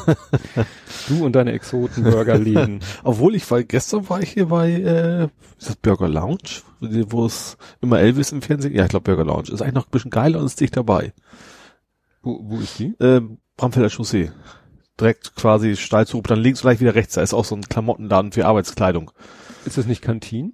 du 1.07 1.23
und 1.23 1.33
deine 1.33 1.53
Exoten-Burgerläden. 1.53 2.81
Obwohl 3.03 3.35
ich 3.35 3.49
war, 3.49 3.63
gestern 3.63 4.09
war 4.09 4.21
ich 4.21 4.31
hier 4.31 4.47
bei, 4.47 4.71
äh, 4.71 5.23
ist 5.57 5.69
das 5.69 5.75
Burger 5.77 6.09
Lounge? 6.09 6.61
Wo 6.81 7.25
es 7.25 7.57
immer 7.79 7.99
Elvis 7.99 8.31
im 8.33 8.41
Fernsehen, 8.41 8.73
ja, 8.73 8.83
ich 8.83 8.89
glaube 8.89 9.03
Burger 9.03 9.23
Lounge. 9.23 9.49
Ist 9.51 9.61
eigentlich 9.61 9.75
noch 9.75 9.87
ein 9.87 9.91
bisschen 9.91 10.11
geiler 10.11 10.39
und 10.39 10.45
ist 10.45 10.59
dicht 10.59 10.75
dabei. 10.75 11.13
wo, 12.21 12.39
wo 12.43 12.57
ist 12.57 12.79
die? 12.79 12.95
Ähm, 12.99 13.37
Bramfelder 13.55 13.89
Chaussee. 13.89 14.31
Direkt 14.99 15.35
quasi 15.35 15.77
steil 15.77 16.05
zu, 16.05 16.21
dann 16.21 16.39
links 16.39 16.61
gleich 16.61 16.81
wieder 16.81 16.95
rechts. 16.95 17.13
Da 17.13 17.21
ist 17.21 17.33
auch 17.33 17.45
so 17.45 17.55
ein 17.55 17.61
Klamottenladen 17.61 18.33
für 18.33 18.45
Arbeitskleidung. 18.45 19.11
Ist 19.65 19.77
das 19.77 19.85
nicht 19.85 20.01
Kantin? 20.01 20.53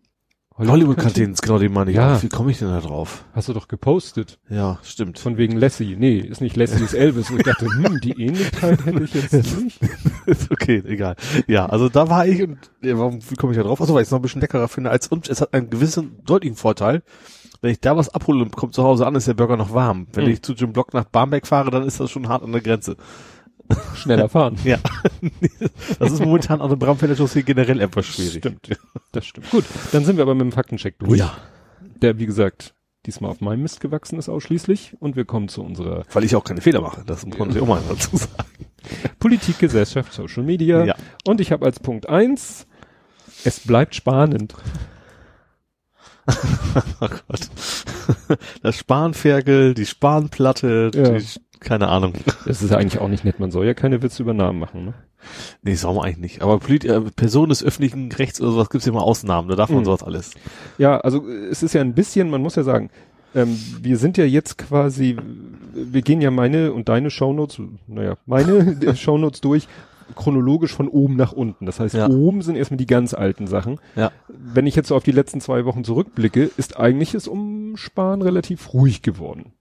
Hollywood-Kantinen, 0.57 1.35
genau, 1.35 1.59
die 1.59 1.67
meine 1.67 1.91
ich 1.91 1.97
Ja. 1.97 2.21
Wie 2.23 2.29
komme 2.29 2.49
ich 2.49 2.59
denn 2.59 2.69
da 2.69 2.79
drauf? 2.79 3.25
Hast 3.33 3.49
du 3.49 3.53
doch 3.53 3.67
gepostet. 3.67 4.39
Ja, 4.49 4.79
stimmt. 4.83 5.19
Von 5.19 5.35
wegen 5.35 5.57
Lassie. 5.57 5.97
Nee, 5.99 6.19
ist 6.19 6.39
nicht 6.39 6.55
Lassie, 6.55 6.81
ist 6.81 6.93
Elvis. 6.93 7.29
Und 7.29 7.39
ich 7.39 7.43
dachte, 7.43 7.65
hm, 7.65 7.99
die 8.01 8.11
Ähnlichkeit 8.11 8.85
hätte 8.85 9.03
ich 9.03 9.13
jetzt 9.13 9.33
nicht. 9.61 9.81
ist 10.25 10.49
okay, 10.49 10.81
egal. 10.85 11.17
Ja, 11.47 11.65
also 11.65 11.89
da 11.89 12.09
war 12.09 12.25
ich 12.25 12.41
und 12.41 12.57
ja, 12.81 12.97
warum 12.97 13.19
wie 13.29 13.35
komme 13.35 13.51
ich 13.51 13.57
da 13.57 13.63
drauf? 13.63 13.81
Also 13.81 13.93
weil 13.93 14.03
ich 14.03 14.07
es 14.07 14.11
noch 14.11 14.19
ein 14.19 14.21
bisschen 14.21 14.39
leckerer 14.39 14.69
finde 14.69 14.91
als 14.91 15.09
und 15.09 15.27
es 15.27 15.41
hat 15.41 15.53
einen 15.53 15.69
gewissen 15.69 16.23
deutlichen 16.23 16.55
Vorteil. 16.55 17.03
Wenn 17.61 17.71
ich 17.71 17.81
da 17.81 17.97
was 17.97 18.07
abhole 18.07 18.41
und 18.41 18.55
kommt 18.55 18.73
zu 18.75 18.83
Hause 18.83 19.05
an, 19.07 19.15
ist 19.15 19.27
der 19.27 19.33
Burger 19.33 19.57
noch 19.57 19.73
warm. 19.73 20.07
Wenn 20.13 20.23
Mhm. 20.25 20.31
ich 20.31 20.41
zu 20.41 20.53
Jim 20.53 20.71
Block 20.71 20.93
nach 20.93 21.05
Barmbek 21.05 21.47
fahre, 21.47 21.69
dann 21.69 21.83
ist 21.83 21.99
das 21.99 22.09
schon 22.11 22.29
hart 22.29 22.43
an 22.43 22.53
der 22.53 22.61
Grenze. 22.61 22.95
Schneller 23.95 24.29
fahren. 24.29 24.57
Ja. 24.63 24.77
das 25.99 26.11
ist 26.13 26.19
momentan 26.23 26.61
an 26.61 26.69
der 26.69 26.75
Bramfelder 26.75 27.15
Chaussee 27.15 27.43
generell 27.43 27.81
etwas 27.81 28.05
schwierig. 28.05 28.37
Stimmt. 28.39 28.69
Das 29.11 29.25
stimmt. 29.25 29.49
Gut, 29.51 29.65
dann 29.91 30.05
sind 30.05 30.17
wir 30.17 30.23
aber 30.23 30.35
mit 30.35 30.43
dem 30.43 30.51
Faktencheck 30.51 30.99
durch. 30.99 31.19
Ja. 31.19 31.33
Der, 32.01 32.19
wie 32.19 32.25
gesagt, 32.25 32.73
diesmal 33.05 33.31
auf 33.31 33.41
meinem 33.41 33.61
Mist 33.63 33.79
gewachsen 33.81 34.19
ist 34.19 34.29
ausschließlich. 34.29 34.95
Und 34.99 35.15
wir 35.15 35.25
kommen 35.25 35.47
zu 35.47 35.63
unserer 35.63 36.03
Weil 36.13 36.23
ich 36.23 36.35
auch 36.35 36.43
keine 36.43 36.61
Fehler 36.61 36.81
mache. 36.81 37.03
Das 37.05 37.25
muss 37.25 37.37
man 37.37 37.51
sich 37.51 37.61
auch 37.61 37.67
mal 37.67 37.81
dazu 37.89 38.17
sagen. 38.17 38.33
Politik, 39.19 39.59
Gesellschaft, 39.59 40.13
Social 40.13 40.43
Media. 40.43 40.83
Ja. 40.85 40.95
Und 41.25 41.41
ich 41.41 41.51
habe 41.51 41.65
als 41.65 41.79
Punkt 41.79 42.07
eins: 42.09 42.67
es 43.43 43.59
bleibt 43.61 43.95
spannend. 43.95 44.53
Oh 46.99 47.07
Gott. 47.07 47.49
Das 48.63 48.77
Spanferkel, 48.77 49.73
die 49.75 49.85
Spanplatte, 49.85 50.91
Ja. 50.93 51.11
die, 51.11 51.25
keine 51.65 51.89
Ahnung. 51.89 52.13
Das 52.45 52.61
ist 52.61 52.71
ja 52.71 52.77
eigentlich 52.77 53.01
auch 53.01 53.09
nicht 53.09 53.25
nett. 53.25 53.39
Man 53.39 53.51
soll 53.51 53.65
ja 53.65 53.73
keine 53.73 54.01
Witze 54.01 54.23
über 54.23 54.33
Namen 54.33 54.59
machen. 54.59 54.85
Ne? 54.85 54.93
Nee, 55.63 55.75
soll 55.75 55.93
man 55.95 56.05
eigentlich 56.05 56.17
nicht. 56.19 56.41
Aber 56.41 56.59
Polit 56.59 56.85
äh, 56.85 57.01
Person 57.01 57.49
des 57.49 57.63
öffentlichen 57.63 58.11
Rechts 58.11 58.39
oder 58.39 58.51
sowas 58.51 58.69
gibt's 58.69 58.85
ja 58.85 58.91
immer 58.93 59.03
Ausnahmen. 59.03 59.49
Da 59.49 59.55
darf 59.55 59.69
man 59.69 59.79
Mhm. 59.79 59.85
sowas 59.85 60.03
alles. 60.03 60.31
Ja, 60.77 60.97
also 60.99 61.27
es 61.27 61.61
ist 61.63 61.73
ja 61.73 61.81
ein 61.81 61.93
bisschen, 61.95 62.29
man 62.29 62.41
muss 62.41 62.55
ja 62.55 62.63
sagen, 62.63 62.89
ähm, 63.33 63.57
wir 63.81 63.97
sind 63.97 64.17
ja 64.17 64.23
jetzt 64.25 64.57
quasi, 64.57 65.17
wir 65.73 66.01
gehen 66.01 66.21
ja 66.21 66.31
meine 66.31 66.71
und 66.71 66.87
deine 66.87 67.09
Shownotes, 67.09 67.59
naja, 67.87 68.15
meine 68.25 68.77
Shownotes 68.95 69.41
durch, 69.41 69.67
chronologisch 70.13 70.71
von 70.73 70.87
oben 70.87 71.15
nach 71.15 71.31
unten. 71.31 71.65
Das 71.65 71.79
heißt, 71.79 71.95
Ja. 71.95 72.07
oben 72.07 72.43
sind 72.43 72.55
erstmal 72.55 72.77
die 72.77 72.85
ganz 72.85 73.13
alten 73.15 73.47
Sachen. 73.47 73.79
Ja. 73.95 74.11
Wenn 74.27 74.67
ich 74.67 74.75
jetzt 74.75 74.89
so 74.89 74.95
auf 74.95 75.03
die 75.03 75.11
letzten 75.11 75.41
zwei 75.41 75.65
Wochen 75.65 75.83
zurückblicke, 75.83 76.49
ist 76.57 76.77
eigentlich 76.79 77.15
es 77.15 77.27
um 77.27 77.75
Sparen 77.75 78.21
relativ 78.21 78.73
ruhig 78.73 79.01
geworden. 79.01 79.53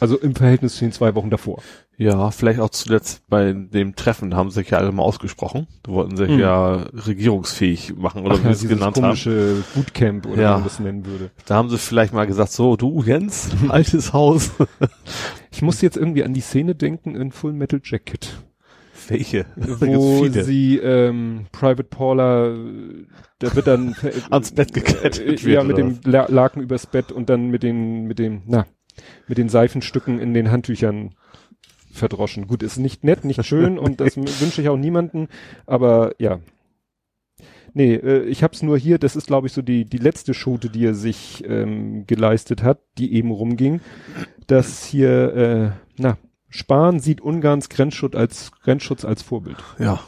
Also 0.00 0.18
im 0.18 0.34
Verhältnis 0.34 0.74
zu 0.76 0.84
den 0.84 0.92
zwei 0.92 1.14
Wochen 1.14 1.30
davor. 1.30 1.62
Ja, 1.98 2.30
vielleicht 2.30 2.58
auch 2.60 2.70
zuletzt 2.70 3.22
bei 3.28 3.52
dem 3.52 3.94
Treffen 3.94 4.34
haben 4.34 4.50
sich 4.50 4.70
ja 4.70 4.78
alle 4.78 4.90
mal 4.90 5.02
ausgesprochen. 5.02 5.66
Die 5.86 5.90
wollten 5.90 6.16
sich 6.16 6.30
Mhm. 6.30 6.38
ja 6.38 6.72
regierungsfähig 6.94 7.94
machen 7.96 8.24
oder 8.24 8.36
Ach 8.36 8.44
wie 8.44 8.48
ja, 8.48 8.54
sie 8.54 8.66
es 8.66 8.72
genannt 8.72 8.96
haben. 8.96 9.02
komische 9.04 9.62
Bootcamp 9.74 10.26
oder 10.26 10.40
Ja. 10.42 10.48
wie 10.50 10.54
man 10.54 10.64
das 10.64 10.80
nennen 10.80 11.04
würde. 11.06 11.30
Da 11.46 11.56
haben 11.56 11.68
sie 11.68 11.76
vielleicht 11.78 12.14
mal 12.14 12.26
gesagt, 12.26 12.52
so, 12.52 12.76
du 12.76 13.02
Jens, 13.02 13.50
altes 13.68 14.12
Haus. 14.14 14.50
Ich 15.50 15.60
muss 15.62 15.82
jetzt 15.82 15.96
irgendwie 15.98 16.24
an 16.24 16.32
die 16.32 16.40
Szene 16.40 16.74
denken 16.74 17.14
in 17.14 17.32
Full 17.32 17.52
Metal 17.52 17.80
Jacket. 17.84 18.38
Welche? 19.08 19.44
Da 19.56 19.80
wo 19.88 20.26
sie 20.28 20.78
ähm, 20.78 21.46
Private 21.52 21.82
Paula, 21.84 22.54
der 23.40 23.54
wird 23.56 23.66
dann 23.66 23.96
Ans 24.30 24.52
Bett 24.52 24.72
gekettet 24.72 25.44
äh, 25.44 25.50
ja 25.52 25.64
mit 25.64 25.76
dem 25.78 25.98
La 26.04 26.26
Laken 26.28 26.62
übers 26.62 26.86
Bett 26.86 27.10
und 27.10 27.28
dann 27.28 27.48
mit 27.50 27.62
den 27.62 28.04
mit 28.06 28.18
dem 28.18 28.42
na 28.46 28.66
mit 29.26 29.38
den 29.38 29.48
Seifenstücken 29.48 30.18
in 30.18 30.34
den 30.34 30.50
Handtüchern 30.50 31.14
verdroschen. 31.92 32.46
Gut, 32.46 32.62
ist 32.62 32.78
nicht 32.78 33.04
nett, 33.04 33.24
nicht 33.24 33.44
schön 33.44 33.78
und 33.78 34.00
das 34.00 34.16
wünsche 34.40 34.62
ich 34.62 34.68
auch 34.68 34.76
niemanden, 34.76 35.28
aber 35.66 36.14
ja. 36.18 36.40
Nee, 37.72 37.94
äh, 37.94 38.24
ich 38.24 38.42
hab's 38.42 38.62
nur 38.62 38.76
hier, 38.78 38.98
das 38.98 39.16
ist 39.16 39.28
glaube 39.28 39.46
ich 39.46 39.52
so 39.52 39.62
die 39.62 39.84
die 39.84 39.98
letzte 39.98 40.34
Schote, 40.34 40.70
die 40.70 40.86
er 40.86 40.94
sich 40.94 41.44
ähm, 41.46 42.04
geleistet 42.06 42.62
hat, 42.62 42.80
die 42.98 43.14
eben 43.14 43.30
rumging, 43.30 43.80
dass 44.46 44.84
hier 44.84 45.34
äh, 45.34 45.70
na 45.96 46.18
Spahn 46.48 46.98
sieht 46.98 47.20
Ungarns 47.20 47.68
Grenzschutz 47.68 48.16
als 48.16 48.50
Grenzschutz 48.62 49.04
als 49.04 49.22
Vorbild. 49.22 49.58
Ja. 49.78 50.00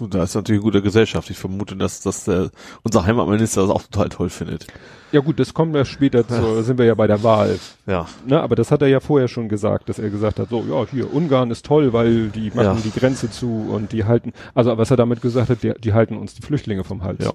So, 0.00 0.06
da 0.06 0.22
ist 0.22 0.34
natürlich 0.34 0.60
eine 0.60 0.64
gute 0.64 0.80
Gesellschaft. 0.80 1.28
Ich 1.28 1.36
vermute, 1.36 1.76
dass, 1.76 2.00
dass 2.00 2.24
der, 2.24 2.50
unser 2.82 3.04
Heimatminister 3.04 3.60
das 3.60 3.70
auch 3.70 3.82
total 3.82 4.08
toll 4.08 4.30
findet. 4.30 4.66
Ja 5.12 5.20
gut, 5.20 5.38
das 5.38 5.52
kommen 5.52 5.74
wir 5.74 5.84
später 5.84 6.26
zu, 6.26 6.34
da 6.40 6.62
sind 6.62 6.78
wir 6.78 6.86
ja 6.86 6.94
bei 6.94 7.06
der 7.06 7.22
Wahl. 7.22 7.58
Ja. 7.86 8.06
Ne, 8.26 8.40
aber 8.40 8.56
das 8.56 8.70
hat 8.70 8.80
er 8.80 8.88
ja 8.88 9.00
vorher 9.00 9.28
schon 9.28 9.50
gesagt, 9.50 9.90
dass 9.90 9.98
er 9.98 10.08
gesagt 10.08 10.38
hat, 10.38 10.48
so, 10.48 10.64
ja, 10.70 10.86
hier, 10.90 11.12
Ungarn 11.12 11.50
ist 11.50 11.66
toll, 11.66 11.92
weil 11.92 12.28
die 12.30 12.48
machen 12.48 12.64
Ja. 12.64 12.76
die 12.82 12.98
Grenze 12.98 13.30
zu 13.30 13.68
und 13.70 13.92
die 13.92 14.04
halten, 14.04 14.32
also 14.54 14.78
was 14.78 14.90
er 14.90 14.96
damit 14.96 15.20
gesagt 15.20 15.50
hat, 15.50 15.62
die, 15.62 15.74
die 15.78 15.92
halten 15.92 16.16
uns 16.16 16.32
die 16.34 16.40
Flüchtlinge 16.42 16.82
vom 16.82 17.02
Hals. 17.02 17.22
Ja. 17.22 17.32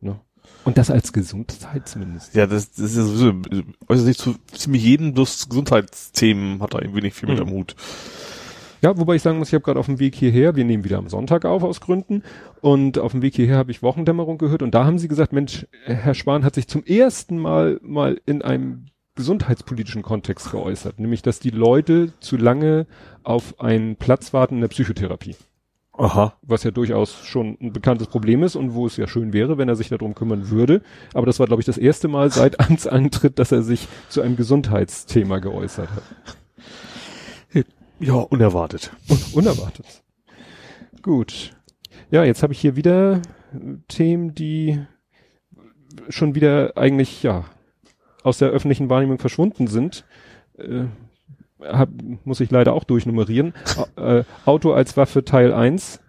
Ne? 0.00 0.18
Und 0.64 0.78
das 0.78 0.90
als 0.90 1.12
Gesundheitsminister. 1.12 2.36
Ja, 2.36 2.46
das, 2.48 2.72
das 2.72 2.86
ist 2.90 2.96
ja 2.96 3.02
sowieso, 3.04 3.32
äußert 3.88 4.06
sich 4.06 4.18
zu 4.18 4.34
ziemlich 4.52 4.82
jedem, 4.82 5.14
bloß 5.14 5.48
Gesundheitsthemen 5.48 6.60
hat 6.60 6.74
er 6.74 6.82
irgendwie 6.82 7.02
nicht 7.02 7.14
viel 7.16 7.28
mit 7.28 7.38
Mhm. 7.38 7.46
am 7.46 7.50
Hut. 7.52 7.76
Ja, 8.82 8.98
wobei 8.98 9.14
ich 9.14 9.22
sagen 9.22 9.38
muss, 9.38 9.48
ich 9.48 9.54
habe 9.54 9.62
gerade 9.62 9.78
auf 9.78 9.86
dem 9.86 10.00
Weg 10.00 10.16
hierher, 10.16 10.56
wir 10.56 10.64
nehmen 10.64 10.82
wieder 10.82 10.98
am 10.98 11.08
Sonntag 11.08 11.44
auf 11.44 11.62
aus 11.62 11.80
Gründen 11.80 12.24
und 12.60 12.98
auf 12.98 13.12
dem 13.12 13.22
Weg 13.22 13.36
hierher 13.36 13.56
habe 13.56 13.70
ich 13.70 13.80
Wochendämmerung 13.80 14.38
gehört 14.38 14.60
und 14.60 14.74
da 14.74 14.84
haben 14.84 14.98
sie 14.98 15.06
gesagt, 15.06 15.32
Mensch, 15.32 15.68
Herr 15.84 16.14
Spahn 16.14 16.44
hat 16.44 16.56
sich 16.56 16.66
zum 16.66 16.84
ersten 16.84 17.38
Mal 17.38 17.78
mal 17.80 18.20
in 18.26 18.42
einem 18.42 18.86
gesundheitspolitischen 19.14 20.02
Kontext 20.02 20.50
geäußert, 20.50 20.98
nämlich 20.98 21.22
dass 21.22 21.38
die 21.38 21.50
Leute 21.50 22.12
zu 22.18 22.36
lange 22.36 22.88
auf 23.22 23.60
einen 23.60 23.94
Platz 23.94 24.32
warten 24.32 24.56
in 24.56 24.62
der 24.62 24.68
Psychotherapie, 24.68 25.36
Aha. 25.92 26.34
was 26.42 26.64
ja 26.64 26.72
durchaus 26.72 27.24
schon 27.24 27.56
ein 27.60 27.72
bekanntes 27.72 28.08
Problem 28.08 28.42
ist 28.42 28.56
und 28.56 28.74
wo 28.74 28.86
es 28.86 28.96
ja 28.96 29.06
schön 29.06 29.32
wäre, 29.32 29.58
wenn 29.58 29.68
er 29.68 29.76
sich 29.76 29.90
darum 29.90 30.16
kümmern 30.16 30.50
würde, 30.50 30.82
aber 31.14 31.26
das 31.26 31.38
war 31.38 31.46
glaube 31.46 31.62
ich 31.62 31.66
das 31.66 31.78
erste 31.78 32.08
Mal 32.08 32.32
seit 32.32 32.58
Amtsantritt, 32.58 33.38
dass 33.38 33.52
er 33.52 33.62
sich 33.62 33.86
zu 34.08 34.22
einem 34.22 34.34
Gesundheitsthema 34.34 35.38
geäußert 35.38 35.88
hat. 35.90 36.02
Ja, 38.02 38.14
unerwartet. 38.14 38.90
Un 39.08 39.18
unerwartet. 39.32 40.02
Gut. 41.02 41.52
Ja, 42.10 42.24
jetzt 42.24 42.42
habe 42.42 42.52
ich 42.52 42.60
hier 42.60 42.76
wieder 42.76 43.16
äh, 43.54 43.76
Themen, 43.88 44.34
die 44.34 44.80
schon 46.08 46.34
wieder 46.34 46.76
eigentlich 46.76 47.22
ja 47.22 47.44
aus 48.22 48.38
der 48.38 48.50
öffentlichen 48.50 48.88
Wahrnehmung 48.90 49.18
verschwunden 49.18 49.66
sind. 49.66 50.04
Äh, 50.58 50.84
hab, 51.60 51.90
muss 52.24 52.40
ich 52.40 52.50
leider 52.50 52.72
auch 52.72 52.84
durchnummerieren. 52.84 53.54
Äh, 53.96 54.24
Auto 54.44 54.72
als 54.72 54.96
Waffe 54.96 55.24
Teil 55.24 55.52
1, 55.52 56.00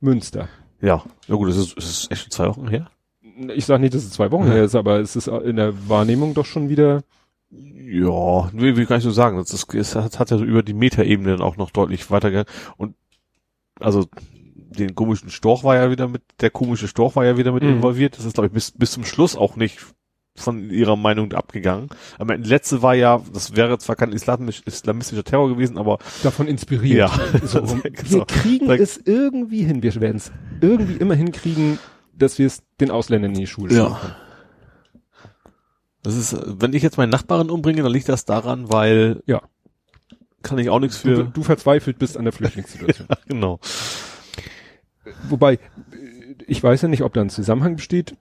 Münster. 0.00 0.48
Ja. 0.80 1.04
Ja 1.28 1.34
gut, 1.34 1.48
das 1.50 1.56
ist, 1.56 1.76
das 1.76 1.84
ist 1.84 2.10
echt 2.10 2.22
schon 2.22 2.30
zwei 2.30 2.48
Wochen 2.48 2.68
her. 2.68 2.90
Ich 3.54 3.66
sage 3.66 3.82
nicht, 3.82 3.94
dass 3.94 4.04
es 4.04 4.10
zwei 4.10 4.30
Wochen 4.30 4.46
Ja. 4.46 4.52
her 4.54 4.64
ist, 4.64 4.74
aber 4.74 5.00
es 5.00 5.16
ist 5.16 5.26
in 5.28 5.56
der 5.56 5.88
Wahrnehmung 5.88 6.34
doch 6.34 6.46
schon 6.46 6.68
wieder. 6.68 7.02
Ja, 7.54 8.50
wie, 8.54 8.76
wie 8.76 8.86
kann 8.86 8.98
ich 8.98 9.04
so 9.04 9.10
sagen? 9.10 9.36
Das, 9.36 9.52
ist, 9.52 9.74
es 9.74 9.94
hat, 9.94 10.18
hat 10.18 10.30
ja 10.30 10.38
so 10.38 10.44
über 10.44 10.62
die 10.62 10.72
Metaebene 10.74 11.32
dann 11.32 11.42
auch 11.42 11.56
noch 11.58 11.70
deutlich 11.70 12.10
weitergegangen. 12.10 12.48
Und 12.78 12.94
also 13.78 14.06
den 14.44 14.94
komischen 14.94 15.28
Storch 15.30 15.62
war 15.64 15.76
ja 15.76 15.90
wieder 15.90 16.08
mit, 16.08 16.22
der 16.40 16.48
komische 16.50 16.88
Storch 16.88 17.14
war 17.16 17.24
ja 17.26 17.36
wieder 17.36 17.52
mit 17.52 17.62
Mhm. 17.62 17.70
involviert. 17.74 18.16
Das 18.16 18.24
ist, 18.24 18.34
glaube 18.34 18.46
ich, 18.46 18.52
bis, 18.52 18.70
bis 18.70 18.92
zum 18.92 19.04
Schluss 19.04 19.36
auch 19.36 19.56
nicht 19.56 19.80
von 20.34 20.70
ihrer 20.70 20.96
Meinung 20.96 21.30
abgegangen. 21.34 21.90
Aber 22.18 22.38
letzte 22.38 22.80
war 22.80 22.94
ja, 22.94 23.20
das 23.34 23.54
wäre 23.54 23.76
zwar 23.76 23.96
kein 23.96 24.12
islamisch, 24.12 24.62
islamistischer 24.64 25.24
Terror 25.24 25.50
gewesen, 25.50 25.76
aber 25.76 25.98
Davon 26.22 26.46
inspiriert. 26.48 27.10
Ja. 27.10 27.10
So, 27.44 27.58
rum. 27.58 27.82
Genau. 27.92 28.10
wir 28.10 28.24
kriegen 28.24 28.66
Da- 28.68 28.74
es 28.76 28.96
irgendwie 29.04 29.62
hin. 29.64 29.82
Wir 29.82 29.94
werden 29.96 30.16
es 30.16 30.32
irgendwie 30.62 30.94
immer 30.94 31.14
hinkriegen, 31.14 31.78
dass 32.16 32.38
wir 32.38 32.46
es 32.46 32.62
den 32.80 32.90
Ausländern 32.90 33.32
in 33.32 33.40
die 33.40 33.46
Schule 33.46 33.74
Ja. 33.76 33.88
schaffen. 33.90 34.12
Das 36.02 36.16
ist, 36.16 36.36
wenn 36.60 36.72
ich 36.72 36.82
jetzt 36.82 36.96
meinen 36.98 37.10
Nachbarn 37.10 37.50
umbringe, 37.50 37.82
dann 37.82 37.92
liegt 37.92 38.08
das 38.08 38.24
daran, 38.24 38.70
weil 38.72 39.22
Ja. 39.26 39.42
kann 40.42 40.58
ich 40.58 40.68
auch 40.70 40.80
nichts 40.80 41.02
Du, 41.02 41.08
für. 41.08 41.24
du 41.24 41.42
verzweifelt 41.42 41.98
bist 41.98 42.16
an 42.16 42.24
der 42.24 42.32
Flüchtlingssituation. 42.32 43.06
genau. 43.28 43.60
Wobei, 45.28 45.58
ich 46.46 46.62
weiß 46.62 46.82
ja 46.82 46.88
nicht, 46.88 47.02
ob 47.02 47.12
da 47.14 47.20
ein 47.20 47.30
Zusammenhang 47.30 47.76
besteht, 47.76 48.14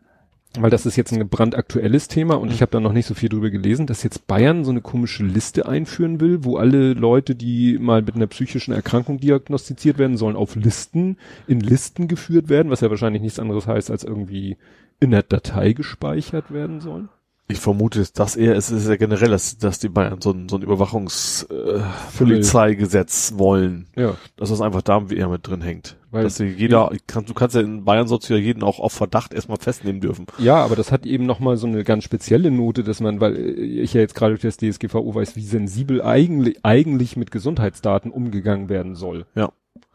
weil 0.60 0.70
das 0.70 0.86
ist 0.86 0.96
jetzt 0.98 1.13
ein 1.13 1.30
brandaktuelles 1.30 2.08
Thema 2.08 2.36
und 2.36 2.52
ich 2.52 2.62
habe 2.62 2.72
da 2.72 2.80
noch 2.80 2.91
nicht 2.91 3.06
so 3.06 3.13
viel 3.13 3.30
drüber 3.30 3.50
gelesen, 3.50 3.88
dass 3.88 4.04
jetzt 4.04 4.28
Bayern 4.28 4.65
so 4.65 4.72
eine 4.72 4.82
komische 4.82 5.24
Liste 5.24 5.65
einführen 5.65 6.20
will, 6.20 6.44
wo 6.44 6.58
alle 6.58 6.94
Leute, 6.94 7.36
die 7.36 7.78
mal 7.80 8.02
mit 8.02 8.15
einer 8.15 8.28
psychischen 8.28 8.74
Erkrankung 8.74 9.20
diagnostiziert 9.20 9.98
werden, 9.98 10.17
sollen 10.17 10.36
auf 10.36 10.56
Listen, 10.56 11.17
in 11.48 11.62
Listen 11.62 12.08
geführt 12.08 12.50
werden, 12.50 12.70
was 12.70 12.82
ja 12.82 12.89
wahrscheinlich 12.89 13.22
nichts 13.22 13.39
anderes 13.39 13.65
heißt 13.67 13.89
als 13.91 14.04
irgendwie 14.04 14.58
in 15.00 15.12
der 15.12 15.24
Datei 15.24 15.72
gespeichert 15.74 16.52
werden 16.52 16.82
sollen? 16.82 17.10
Ich 17.52 17.60
vermute, 17.60 18.06
dass 18.14 18.36
eher, 18.36 18.56
es 18.56 18.72
ist 18.72 18.88
ja 18.88 18.96
generell, 18.96 19.30
dass, 19.30 19.58
dass 19.58 19.80
die 19.80 19.90
Bayern 19.90 20.22
so 20.22 20.32
ein, 20.32 20.48
so 20.50 20.58
ein 20.58 20.62
Überwachungspolizeigesetz 20.62 23.32
äh, 23.32 23.40
wollen. 23.40 23.88
Ja. 23.96 24.16
Dass 24.38 24.50
das 24.50 24.62
einfach 24.62 24.82
da 24.82 25.04
eher 25.10 25.30
mit 25.30 25.48
drin 25.48 25.62
hängt. 25.62 25.98
Weil- 26.12 26.24
dass 26.24 26.40
jeder, 26.40 26.92
kann, 27.08 27.26
du 27.26 27.34
kannst 27.34 27.56
ja 27.56 27.62
in 27.62 27.86
Bayern 27.86 28.08
sollst 28.08 28.30
ja 28.30 28.36
jeden 28.36 28.64
auch 28.64 28.80
auf 28.80 28.94
Verdacht 28.94 29.34
erstmal 29.34 29.58
festnehmen 29.58 30.02
dürfen. 30.02 30.26
Ja, 30.38 30.58
aber 30.58 30.76
das 30.76 30.92
hat 30.92 31.06
eben 31.06 31.26
nochmal 31.26 31.58
so 31.58 31.68
eine 31.68 31.84
ganz 31.84 32.04
spezielle 32.04 32.52
Note, 32.52 32.84
dass 32.84 33.00
man, 33.00 33.22
weil 33.22 33.38
ich 33.38 33.94
ja 33.94 34.02
jetzt 34.02 34.16
gerade 34.16 34.38
durch 34.38 34.42
das 34.42 34.58
DSGVO 34.58 35.16
weiß, 35.16 35.36
wie 35.36 35.46
sensibel 35.46 36.02
eigentlich, 36.02 36.58
eigentlich 36.64 37.16
mit 37.16 37.32
Gesundheitsdaten 37.32 38.12
umgegangen 38.12 38.70
werden 38.70 38.96
soll. 38.96 39.26
Ja. 39.36 39.52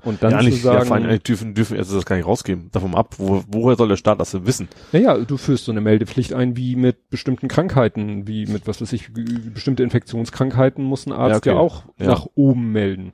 Und 0.06 0.22
dann 0.22 0.30
ja, 0.30 0.38
zu 0.38 0.44
nicht, 0.46 0.64
ja, 0.64 0.72
sagen, 0.72 0.86
vor 0.86 0.96
allem, 0.96 1.22
dürfen, 1.22 1.52
dürfen 1.54 1.76
Ärzte 1.76 1.94
das 1.96 2.06
gar 2.06 2.16
nicht 2.16 2.26
rausgeben. 2.26 2.70
Davon 2.72 2.94
ab, 2.94 3.16
wo, 3.18 3.42
woher 3.48 3.76
soll 3.76 3.88
der 3.88 3.96
Staat 3.96 4.20
das 4.20 4.30
denn 4.30 4.46
wissen? 4.46 4.68
naja, 4.92 5.18
du 5.18 5.36
führst 5.36 5.66
so 5.66 5.72
eine 5.72 5.80
Meldepflicht 5.82 6.32
ein, 6.32 6.56
wie 6.56 6.76
mit 6.76 7.10
bestimmten 7.10 7.48
Krankheiten, 7.48 8.26
wie 8.26 8.46
mit, 8.46 8.66
was 8.66 8.80
weiß 8.80 8.92
ich, 8.94 9.10
bestimmte 9.52 9.82
Infektionskrankheiten 9.82 10.82
muss 10.84 11.06
ein 11.06 11.12
Arzt 11.12 11.44
ja, 11.44 11.52
okay. 11.54 11.60
auch 11.60 11.84
Ja. 11.98 12.06
nach 12.06 12.26
oben 12.36 12.72
melden. 12.72 13.12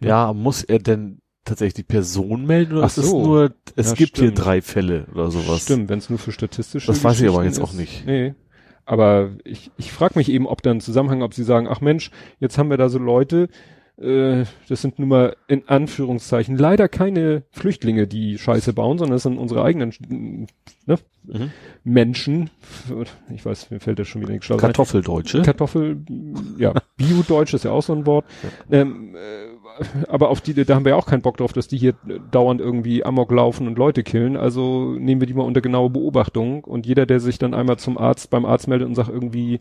Ja, 0.00 0.32
muss 0.32 0.62
er 0.62 0.78
denn 0.78 1.20
tatsächlich 1.44 1.74
die 1.74 1.82
Person 1.82 2.46
melden 2.46 2.72
oder 2.74 2.82
Ach 2.84 2.86
ist 2.88 2.98
es 2.98 3.10
so. 3.10 3.22
nur, 3.24 3.52
es 3.76 3.90
Ja, 3.90 3.94
gibt 3.96 4.16
hier 4.18 4.28
stimmt. 4.28 4.44
drei 4.44 4.62
Fälle 4.62 5.06
oder 5.12 5.30
sowas? 5.30 5.62
Stimmt, 5.62 5.88
wenn 5.88 5.98
es 5.98 6.08
nur 6.08 6.18
für 6.18 6.32
statistische 6.32 6.86
Das 6.86 7.02
weiß 7.04 7.20
ich 7.20 7.28
aber 7.28 7.44
jetzt 7.44 7.60
auch 7.60 7.70
ist. 7.72 7.78
nicht. 7.78 8.06
Nee. 8.06 8.34
Aber 8.86 9.30
ich, 9.44 9.70
ich 9.78 9.92
frage 9.92 10.18
mich 10.18 10.28
eben, 10.30 10.46
ob 10.46 10.62
da 10.62 10.70
ein 10.70 10.80
Zusammenhang, 10.80 11.22
ob 11.22 11.34
sie 11.34 11.44
sagen, 11.44 11.66
ach 11.68 11.80
Mensch, 11.80 12.10
jetzt 12.38 12.58
haben 12.58 12.70
wir 12.70 12.76
da 12.76 12.88
so 12.88 12.98
Leute, 12.98 13.48
äh, 13.98 14.44
das 14.68 14.82
sind 14.82 14.98
nun 14.98 15.08
mal 15.08 15.36
in 15.46 15.68
Anführungszeichen 15.68 16.56
leider 16.56 16.88
keine 16.88 17.44
Flüchtlinge, 17.50 18.06
die 18.06 18.38
Scheiße 18.38 18.72
bauen, 18.72 18.98
sondern 18.98 19.16
das 19.16 19.22
sind 19.22 19.38
unsere 19.38 19.62
eigenen 19.64 20.46
ne, 20.86 20.98
Mhm. 21.26 21.50
Menschen. 21.84 22.50
Ich 23.34 23.44
weiß, 23.44 23.70
mir 23.70 23.80
fällt 23.80 23.98
das 23.98 24.08
schon 24.08 24.20
wieder 24.22 24.32
nicht 24.32 24.44
schlau. 24.44 24.56
Kartoffeldeutsche. 24.56 25.42
Kartoffel, 25.42 26.04
ja, 26.58 26.74
Bio-Deutsch 26.96 27.54
ist 27.54 27.64
ja 27.64 27.70
auch 27.70 27.82
so 27.82 27.94
ein 27.94 28.06
Wort. 28.06 28.26
Ähm, 28.70 29.14
äh, 29.14 30.06
aber 30.08 30.28
auf 30.28 30.40
die, 30.40 30.52
da 30.52 30.74
haben 30.74 30.84
wir 30.84 30.90
ja 30.90 30.96
auch 30.96 31.06
keinen 31.06 31.22
Bock 31.22 31.38
drauf, 31.38 31.52
dass 31.52 31.66
die 31.66 31.78
hier 31.78 31.94
dauernd 32.30 32.60
irgendwie 32.60 33.04
Amok 33.04 33.32
laufen 33.32 33.66
und 33.66 33.78
Leute 33.78 34.02
killen. 34.02 34.36
Also 34.36 34.92
nehmen 34.98 35.20
wir 35.20 35.26
die 35.26 35.34
mal 35.34 35.42
unter 35.44 35.62
genaue 35.62 35.90
Beobachtung. 35.90 36.62
Und 36.64 36.86
jeder, 36.86 37.06
der 37.06 37.20
sich 37.20 37.38
dann 37.38 37.54
einmal 37.54 37.78
zum 37.78 37.96
Arzt, 37.96 38.30
beim 38.30 38.44
Arzt 38.44 38.68
meldet 38.68 38.86
und 38.86 38.94
sagt, 38.94 39.08
irgendwie 39.08 39.60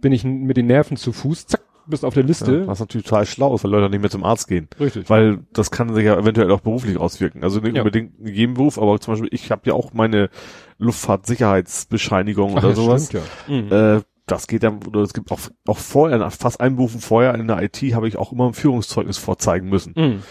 bin 0.00 0.12
ich 0.12 0.24
mit 0.24 0.56
den 0.56 0.66
Nerven 0.66 0.96
zu 0.96 1.12
Fuß, 1.12 1.46
zack, 1.48 1.62
bist 1.86 2.04
auf 2.04 2.14
der 2.14 2.22
Liste. 2.22 2.60
Ja, 2.60 2.66
was 2.66 2.80
natürlich 2.80 3.06
total 3.06 3.26
schlau 3.26 3.54
ist, 3.54 3.64
weil 3.64 3.70
Leute 3.70 3.90
nicht 3.90 4.00
mehr 4.00 4.10
zum 4.10 4.24
Arzt 4.24 4.48
gehen. 4.48 4.68
Richtig. 4.78 5.08
Weil 5.10 5.40
das 5.52 5.70
kann 5.70 5.92
sich 5.94 6.04
ja 6.04 6.16
eventuell 6.18 6.50
auch 6.52 6.60
beruflich 6.60 6.96
auswirken. 6.98 7.42
Also 7.44 7.60
nicht 7.60 7.74
Ja. 7.76 7.82
unbedingt 7.82 8.18
in 8.20 8.28
jedem 8.34 8.54
Beruf, 8.54 8.78
aber 8.78 8.98
zum 9.00 9.14
Beispiel, 9.14 9.28
ich 9.32 9.50
habe 9.50 9.62
ja 9.66 9.74
auch 9.74 9.92
meine 9.92 10.30
Luftfahrtsicherheitsbescheinigung 10.78 12.54
Ach 12.58 12.64
oder 12.64 12.74
sowas. 12.74 13.06
stimmt, 13.06 13.24
ja. 13.48 13.54
Mhm. 13.54 13.72
Äh, 13.98 14.02
das 14.26 14.46
geht 14.46 14.62
dann, 14.62 14.80
oder 14.86 15.00
es 15.00 15.12
gibt 15.14 15.30
auch, 15.32 15.40
auch 15.66 15.78
vorher, 15.78 16.18
nach 16.18 16.32
fast 16.32 16.60
einem 16.60 16.76
Berufen 16.76 17.00
vorher 17.00 17.34
in 17.34 17.48
der 17.48 17.60
IT 17.62 17.78
habe 17.94 18.06
ich 18.08 18.16
auch 18.16 18.32
immer 18.32 18.46
ein 18.46 18.54
Führungszeugnis 18.54 19.18
vorzeigen 19.18 19.68
müssen. 19.68 19.94
Mhm. 19.96 20.22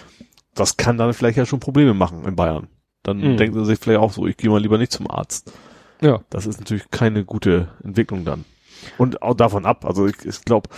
Das 0.56 0.78
kann 0.78 0.98
dann 0.98 1.14
vielleicht 1.14 1.38
ja 1.38 1.46
schon 1.46 1.60
Probleme 1.60 1.94
machen 1.94 2.24
in 2.26 2.36
Bayern. 2.36 2.68
Dann 3.04 3.18
Mhm. 3.18 3.38
denken 3.38 3.60
sie 3.60 3.66
sich 3.66 3.80
vielleicht 3.80 4.00
auch 4.00 4.12
so, 4.14 4.28
ich 4.28 4.38
gehe 4.38 4.50
mal 4.50 4.62
lieber 4.62 4.78
nicht 4.78 4.92
zum 4.92 5.10
Arzt. 5.10 5.52
Ja. 6.02 6.22
Das 6.30 6.46
ist 6.48 6.60
natürlich 6.60 6.90
keine 6.90 7.26
gute 7.26 7.70
Entwicklung 7.84 8.26
dann. 8.26 8.46
Und 8.98 9.22
auch 9.22 9.36
davon 9.36 9.66
ab, 9.66 9.86
also 9.86 10.08
ich, 10.08 10.26
ich 10.26 10.44
glaube, 10.44 10.70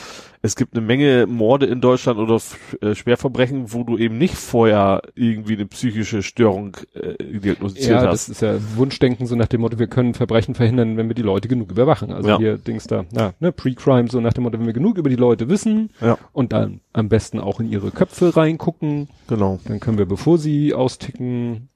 es 0.46 0.58
gibt 0.58 0.76
eine 0.76 0.86
Menge 0.86 1.26
Morde 1.26 1.66
in 1.68 1.80
Deutschland 1.80 2.20
oder 2.20 2.38
äh, 2.82 2.96
Schwerverbrechen, 2.96 3.72
wo 3.72 3.84
du 3.86 3.98
eben 3.98 4.18
nicht 4.18 4.36
vorher 4.36 5.02
irgendwie 5.16 5.54
eine 5.54 5.66
psychische 5.68 6.22
Störung 6.22 6.76
äh, 6.94 7.16
diagnostiziert 7.40 8.02
Ja, 8.02 8.08
hast. 8.08 8.28
das 8.28 8.30
ist 8.30 8.42
ja 8.42 8.56
Wunschdenken, 8.76 9.26
so 9.26 9.36
nach 9.38 9.48
dem 9.48 9.62
Motto, 9.62 9.80
wir 9.80 9.88
können 9.88 10.14
Verbrechen 10.14 10.54
verhindern, 10.54 10.98
wenn 10.98 11.08
wir 11.08 11.16
die 11.16 11.22
Leute 11.22 11.48
genug 11.48 11.72
überwachen. 11.72 12.12
Also 12.12 12.28
Ja. 12.28 12.38
hier 12.38 12.58
Dings 12.58 12.86
da, 12.88 13.06
na, 13.14 13.34
ne, 13.40 13.54
Pre-Crime, 13.54 14.10
so 14.12 14.20
nach 14.20 14.34
dem 14.34 14.44
Motto, 14.44 14.60
wenn 14.60 14.66
wir 14.66 14.74
genug 14.74 14.98
über 14.98 15.10
die 15.10 15.16
Leute 15.16 15.48
wissen 15.48 15.92
Ja. 16.02 16.18
und 16.34 16.52
dann 16.52 16.82
am 16.92 17.08
besten 17.08 17.40
auch 17.40 17.62
in 17.62 17.72
ihre 17.72 17.92
Köpfe 17.92 18.36
reingucken, 18.36 19.08
Genau. 19.28 19.60
dann 19.66 19.80
können 19.80 19.98
wir, 19.98 20.06
bevor 20.06 20.38
sie 20.38 20.74
austicken, 20.74 21.70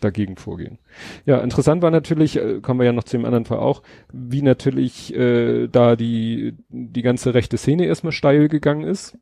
dagegen 0.00 0.36
vorgehen. 0.36 0.78
Ja, 1.26 1.38
interessant 1.38 1.82
war 1.82 1.90
natürlich, 1.90 2.36
äh, 2.36 2.60
kommen 2.60 2.80
wir 2.80 2.86
ja 2.86 2.92
noch 2.92 3.04
zu 3.04 3.16
dem 3.16 3.24
anderen 3.24 3.44
Fall 3.44 3.58
auch, 3.58 3.82
wie 4.12 4.42
natürlich 4.42 5.14
äh, 5.14 5.68
da 5.68 5.96
die, 5.96 6.54
die 6.68 7.02
ganze 7.02 7.34
rechte 7.34 7.56
Szene 7.56 7.86
erstmal 7.86 8.12
steil 8.12 8.48
gegangen 8.48 8.84
ist. 8.84 9.16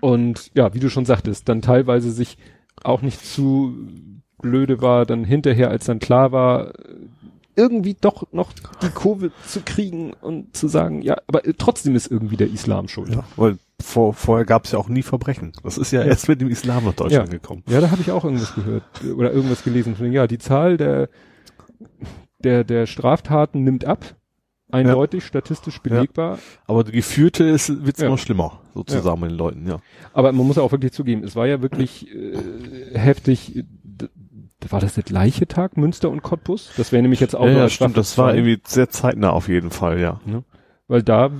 Und 0.00 0.50
ja, 0.54 0.74
wie 0.74 0.80
du 0.80 0.88
schon 0.88 1.04
sagtest, 1.04 1.48
dann 1.48 1.62
teilweise 1.62 2.10
sich 2.10 2.38
auch 2.82 3.02
nicht 3.02 3.24
zu 3.24 3.74
blöde 4.40 4.80
war, 4.80 5.06
dann 5.06 5.24
hinterher, 5.24 5.70
als 5.70 5.86
dann 5.86 5.98
klar 5.98 6.32
war, 6.32 6.68
äh, 6.78 6.94
irgendwie 7.54 7.94
doch 8.00 8.32
noch 8.32 8.52
die 8.82 8.88
Kurve 8.88 9.30
zu 9.46 9.60
kriegen 9.60 10.14
und 10.14 10.56
zu 10.56 10.68
sagen, 10.68 11.02
ja, 11.02 11.18
aber 11.26 11.46
äh, 11.46 11.54
trotzdem 11.56 11.94
ist 11.94 12.10
irgendwie 12.10 12.36
der 12.36 12.50
Islam 12.50 12.88
schuld. 12.88 13.10
Ja, 13.14 13.24
weil 13.36 13.58
vor, 13.82 14.14
vorher 14.14 14.44
gab 14.46 14.64
es 14.64 14.72
ja 14.72 14.78
auch 14.78 14.88
nie 14.88 15.02
Verbrechen. 15.02 15.52
Das 15.62 15.78
ist 15.78 15.90
ja, 15.92 16.02
erst 16.02 16.28
mit 16.28 16.40
dem 16.40 16.48
Islam 16.48 16.84
nach 16.84 16.94
Deutschland 16.94 17.28
Ja. 17.32 17.38
gekommen. 17.38 17.62
Ja, 17.68 17.80
da 17.80 17.90
habe 17.90 18.00
ich 18.00 18.10
auch 18.10 18.24
irgendwas 18.24 18.54
gehört 18.54 18.82
oder 19.16 19.32
irgendwas 19.32 19.62
gelesen. 19.64 19.96
Von, 19.96 20.10
ja, 20.12 20.26
die 20.26 20.38
Zahl 20.38 20.76
der, 20.76 21.08
der, 22.42 22.64
der 22.64 22.86
Straftaten 22.86 23.62
nimmt 23.64 23.84
ab. 23.84 24.16
Eindeutig, 24.70 25.26
statistisch 25.26 25.80
belegbar. 25.82 26.38
Aber 26.66 26.82
die 26.82 26.92
geführte 26.92 27.44
ist, 27.44 27.84
wird's 27.84 28.00
Ja. 28.00 28.06
immer 28.06 28.16
schlimmer, 28.16 28.60
sozusagen 28.74 29.20
mit 29.20 29.30
den 29.30 29.36
Leuten, 29.36 29.66
ja. 29.68 29.80
Aber 30.14 30.32
man 30.32 30.46
muss 30.46 30.56
auch 30.56 30.72
wirklich 30.72 30.92
zugeben, 30.92 31.24
es 31.24 31.36
war 31.36 31.46
ja 31.46 31.60
wirklich 31.60 32.08
äh, 32.14 32.98
heftig. 32.98 33.54
äh, 33.56 33.64
War 34.70 34.80
das 34.80 34.94
der 34.94 35.02
gleiche 35.02 35.46
Tag, 35.46 35.76
Münster 35.76 36.08
und 36.08 36.22
Cottbus? 36.22 36.72
Das 36.78 36.90
wäre 36.90 37.02
nämlich 37.02 37.20
jetzt 37.20 37.36
auch 37.36 37.44
ja, 37.44 37.52
ja 37.52 37.68
stimmt, 37.68 37.98
das 37.98 38.16
war 38.16 38.34
irgendwie 38.34 38.60
sehr 38.64 38.88
zeitnah 38.88 39.28
auf 39.30 39.48
jeden 39.48 39.70
Fall, 39.70 40.00
ja. 40.00 40.20
Weil 40.88 41.02
da, 41.02 41.30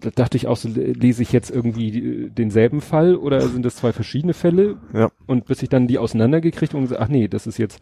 da 0.00 0.10
dachte 0.10 0.36
ich 0.36 0.46
auch 0.46 0.56
so, 0.56 0.68
lese 0.68 1.22
ich 1.22 1.32
jetzt 1.32 1.50
irgendwie 1.50 1.98
äh, 1.98 2.30
denselben 2.30 2.80
Fall 2.80 3.16
oder 3.16 3.40
sind 3.40 3.64
das 3.64 3.76
zwei 3.76 3.92
verschiedene 3.92 4.34
Fälle? 4.34 4.76
Ja. 4.92 5.10
Und 5.26 5.46
bis 5.46 5.62
ich 5.62 5.68
dann 5.68 5.86
die 5.86 5.98
auseinandergekriegt 5.98 6.74
und 6.74 6.82
gesagt, 6.82 7.00
ach 7.00 7.08
nee, 7.08 7.28
das 7.28 7.46
ist 7.46 7.58
jetzt 7.58 7.80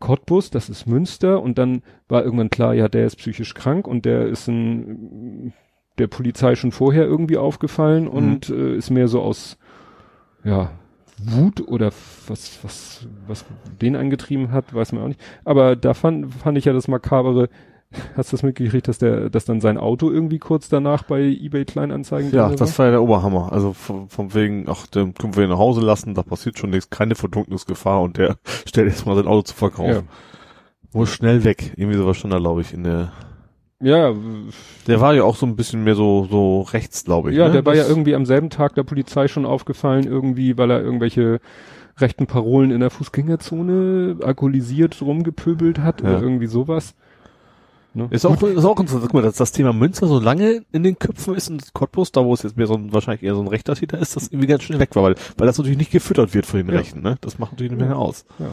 Cottbus, 0.00 0.50
das 0.50 0.68
ist 0.68 0.86
Münster 0.86 1.42
und 1.42 1.58
dann 1.58 1.82
war 2.08 2.22
irgendwann 2.24 2.50
klar, 2.50 2.74
ja, 2.74 2.88
der 2.88 3.06
ist 3.06 3.16
psychisch 3.16 3.54
krank 3.54 3.88
und 3.88 4.04
der 4.04 4.26
ist 4.26 4.46
ein, 4.48 5.52
der 5.98 6.06
Polizei 6.06 6.54
schon 6.54 6.70
vorher 6.70 7.04
irgendwie 7.04 7.36
aufgefallen 7.36 8.04
Mhm. 8.04 8.10
und 8.10 8.50
äh, 8.50 8.76
ist 8.76 8.90
mehr 8.90 9.08
so 9.08 9.20
aus, 9.20 9.58
ja, 10.44 10.70
Wut 11.20 11.66
oder 11.66 11.90
was, 12.28 12.60
was, 12.62 13.08
was 13.26 13.44
den 13.82 13.96
angetrieben 13.96 14.52
hat, 14.52 14.72
weiß 14.72 14.92
man 14.92 15.02
auch 15.02 15.08
nicht. 15.08 15.20
Aber 15.44 15.74
da 15.74 15.92
fand, 15.92 16.32
fand 16.32 16.56
ich 16.58 16.66
ja 16.66 16.72
das 16.72 16.86
Makabere, 16.86 17.48
hast 18.16 18.32
du 18.32 18.36
das 18.36 18.42
mitgekriegt, 18.42 18.86
dass 18.88 18.98
der, 18.98 19.30
dass 19.30 19.44
dann 19.46 19.60
sein 19.60 19.78
Auto 19.78 20.10
irgendwie 20.10 20.38
kurz 20.38 20.68
danach 20.68 21.04
bei 21.04 21.22
eBay 21.22 21.64
Kleinanzeigen 21.64 22.30
Ja, 22.32 22.50
das 22.50 22.78
war 22.78 22.86
ja 22.86 22.92
der 22.92 23.02
Oberhammer. 23.02 23.50
Also 23.52 23.72
von, 23.72 24.08
von 24.08 24.34
wegen, 24.34 24.66
ach, 24.68 24.86
den 24.86 25.14
können 25.14 25.36
wir 25.36 25.44
ihn 25.44 25.50
nach 25.50 25.58
Hause 25.58 25.80
lassen, 25.80 26.14
da 26.14 26.22
passiert 26.22 26.58
schon 26.58 26.70
nichts, 26.70 26.90
keine 26.90 27.14
Verdunklungsgefahr 27.14 28.02
und 28.02 28.18
der 28.18 28.36
stellt 28.66 28.88
jetzt 28.88 29.06
mal 29.06 29.16
sein 29.16 29.26
Auto 29.26 29.42
zu 29.42 29.54
Ja. 29.54 29.58
verkaufen. 29.58 30.08
Muss 30.92 31.10
schnell 31.10 31.44
weg. 31.44 31.72
Irgendwie 31.76 31.98
sowas 31.98 32.16
schon 32.16 32.30
da, 32.30 32.38
glaube 32.38 32.62
ich, 32.62 32.72
in 32.72 32.84
der. 32.84 33.12
Ja, 33.80 34.12
Der 34.88 35.00
war 35.00 35.14
ja 35.14 35.22
auch 35.22 35.36
so 35.36 35.46
ein 35.46 35.54
bisschen 35.54 35.84
mehr 35.84 35.94
so, 35.94 36.26
so 36.28 36.62
rechts, 36.62 37.04
glaube 37.04 37.30
ich. 37.30 37.36
ja, 37.36 37.46
ne? 37.46 37.52
der 37.52 37.64
war 37.66 37.76
ja 37.76 37.86
irgendwie 37.86 38.14
am 38.16 38.26
selben 38.26 38.50
Tag 38.50 38.74
der 38.74 38.82
Polizei 38.82 39.28
schon 39.28 39.46
aufgefallen, 39.46 40.04
irgendwie, 40.04 40.58
weil 40.58 40.70
er 40.70 40.80
irgendwelche 40.82 41.40
rechten 41.98 42.26
Parolen 42.26 42.70
in 42.72 42.80
der 42.80 42.90
Fußgängerzone 42.90 44.16
alkoholisiert 44.24 45.00
rumgepöbelt 45.00 45.78
hat 45.78 46.02
Ja. 46.02 46.08
oder 46.10 46.22
irgendwie 46.22 46.46
sowas. 46.46 46.94
Ne? 47.98 48.08
Ist 48.10 48.24
auch, 48.24 48.40
ist 48.42 48.64
auch 48.64 48.78
interessant, 48.80 49.02
guck 49.02 49.14
mal, 49.14 49.22
dass 49.22 49.36
das 49.36 49.52
Thema 49.52 49.72
Münster 49.74 50.06
so 50.06 50.18
lange 50.18 50.62
in 50.72 50.82
den 50.82 50.98
Köpfen 50.98 51.34
ist 51.34 51.50
und 51.50 51.74
Cottbus, 51.74 52.12
da 52.12 52.24
wo 52.24 52.32
es 52.32 52.42
jetzt 52.42 52.56
mehr 52.56 52.66
so 52.66 52.74
ein, 52.74 52.92
wahrscheinlich 52.92 53.22
eher 53.22 53.34
so 53.34 53.42
ein 53.42 53.48
rechter 53.48 53.74
Täter 53.74 53.98
ist, 53.98 54.16
das 54.16 54.28
irgendwie 54.28 54.46
ganz 54.46 54.62
schnell 54.62 54.78
weg 54.78 54.96
war, 54.96 55.02
weil, 55.02 55.16
weil 55.36 55.46
das 55.46 55.58
natürlich 55.58 55.76
nicht 55.78 55.90
gefüttert 55.90 56.32
wird 56.32 56.46
von 56.46 56.58
den 56.60 56.68
Ja. 56.68 56.78
Rechten, 56.78 57.02
ne? 57.02 57.16
Das 57.20 57.38
macht 57.38 57.52
natürlich 57.52 57.72
eine 57.72 57.80
Menge 57.82 57.96
aus. 57.96 58.24
Ja. 58.38 58.46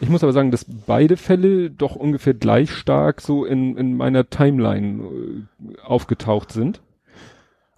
Ich 0.00 0.08
muss 0.10 0.22
aber 0.22 0.32
sagen, 0.32 0.50
dass 0.50 0.66
beide 0.86 1.16
Fälle 1.16 1.70
doch 1.70 1.96
ungefähr 1.96 2.34
gleich 2.34 2.70
stark 2.70 3.20
so 3.22 3.44
in, 3.44 3.76
in 3.76 3.96
meiner 3.96 4.28
Timeline 4.28 5.02
äh, 5.04 5.80
aufgetaucht 5.84 6.52
sind. 6.52 6.82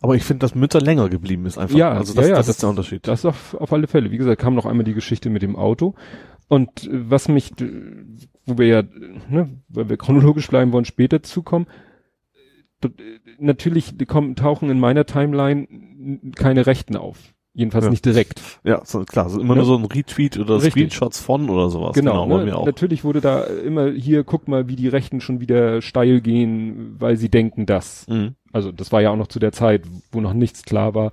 Aber 0.00 0.14
ich 0.14 0.22
finde, 0.22 0.40
dass 0.40 0.54
Münster 0.54 0.80
länger 0.80 1.08
geblieben 1.08 1.44
ist 1.46 1.58
einfach. 1.58 1.76
Ja, 1.76 1.90
also 1.90 2.14
das, 2.14 2.24
ja, 2.24 2.30
ja, 2.30 2.36
das, 2.36 2.46
das- 2.46 2.56
ist 2.56 2.62
der 2.62 2.70
Unterschied. 2.70 3.06
Das 3.08 3.24
auf, 3.24 3.54
auf 3.54 3.72
alle 3.72 3.88
Fälle. 3.88 4.10
Wie 4.12 4.16
gesagt, 4.16 4.40
kam 4.40 4.54
noch 4.54 4.64
einmal 4.66 4.84
die 4.84 4.94
Geschichte 4.94 5.28
mit 5.28 5.42
dem 5.42 5.56
Auto. 5.56 5.94
Und 6.48 6.84
äh, 6.84 7.10
was 7.10 7.28
mich, 7.28 7.52
wo 8.46 8.58
wir 8.58 8.66
ja, 8.66 8.82
ne, 9.28 9.48
weil 9.68 9.88
wir 9.88 9.96
chronologisch 9.96 10.48
bleiben 10.48 10.72
wollen, 10.72 10.84
später 10.84 11.22
zukommen, 11.22 11.66
natürlich 13.38 13.94
kommen, 14.06 14.36
tauchen 14.36 14.70
in 14.70 14.80
meiner 14.80 15.04
Timeline 15.06 15.66
keine 16.36 16.66
Rechten 16.66 16.96
auf. 16.96 17.18
Jedenfalls 17.54 17.86
Ja. 17.86 17.90
nicht 17.90 18.04
direkt. 18.04 18.40
Ja, 18.62 18.82
so, 18.84 19.04
klar, 19.04 19.28
so 19.30 19.40
immer 19.40 19.54
Ne? 19.54 19.62
nur 19.62 19.66
so 19.66 19.76
ein 19.76 19.84
Retweet 19.84 20.38
oder 20.38 20.56
Richtig. 20.56 20.72
Screenshots 20.74 21.20
von 21.20 21.50
oder 21.50 21.70
sowas. 21.70 21.92
Genau, 21.94 22.24
bei 22.28 22.36
ne? 22.38 22.44
mir 22.44 22.56
auch. 22.56 22.66
natürlich 22.66 23.02
wurde 23.02 23.20
da 23.20 23.42
immer 23.42 23.90
hier, 23.90 24.22
guck 24.22 24.46
mal, 24.46 24.68
wie 24.68 24.76
die 24.76 24.86
Rechten 24.86 25.20
schon 25.20 25.40
wieder 25.40 25.82
steil 25.82 26.20
gehen, 26.20 26.94
weil 27.00 27.16
sie 27.16 27.30
denken 27.30 27.66
das. 27.66 28.06
Mhm. 28.08 28.36
Also 28.52 28.70
das 28.70 28.92
war 28.92 29.02
ja 29.02 29.10
auch 29.10 29.16
noch 29.16 29.26
zu 29.26 29.40
der 29.40 29.50
Zeit, 29.50 29.82
wo 30.12 30.20
noch 30.20 30.34
nichts 30.34 30.62
klar 30.62 30.94
war, 30.94 31.10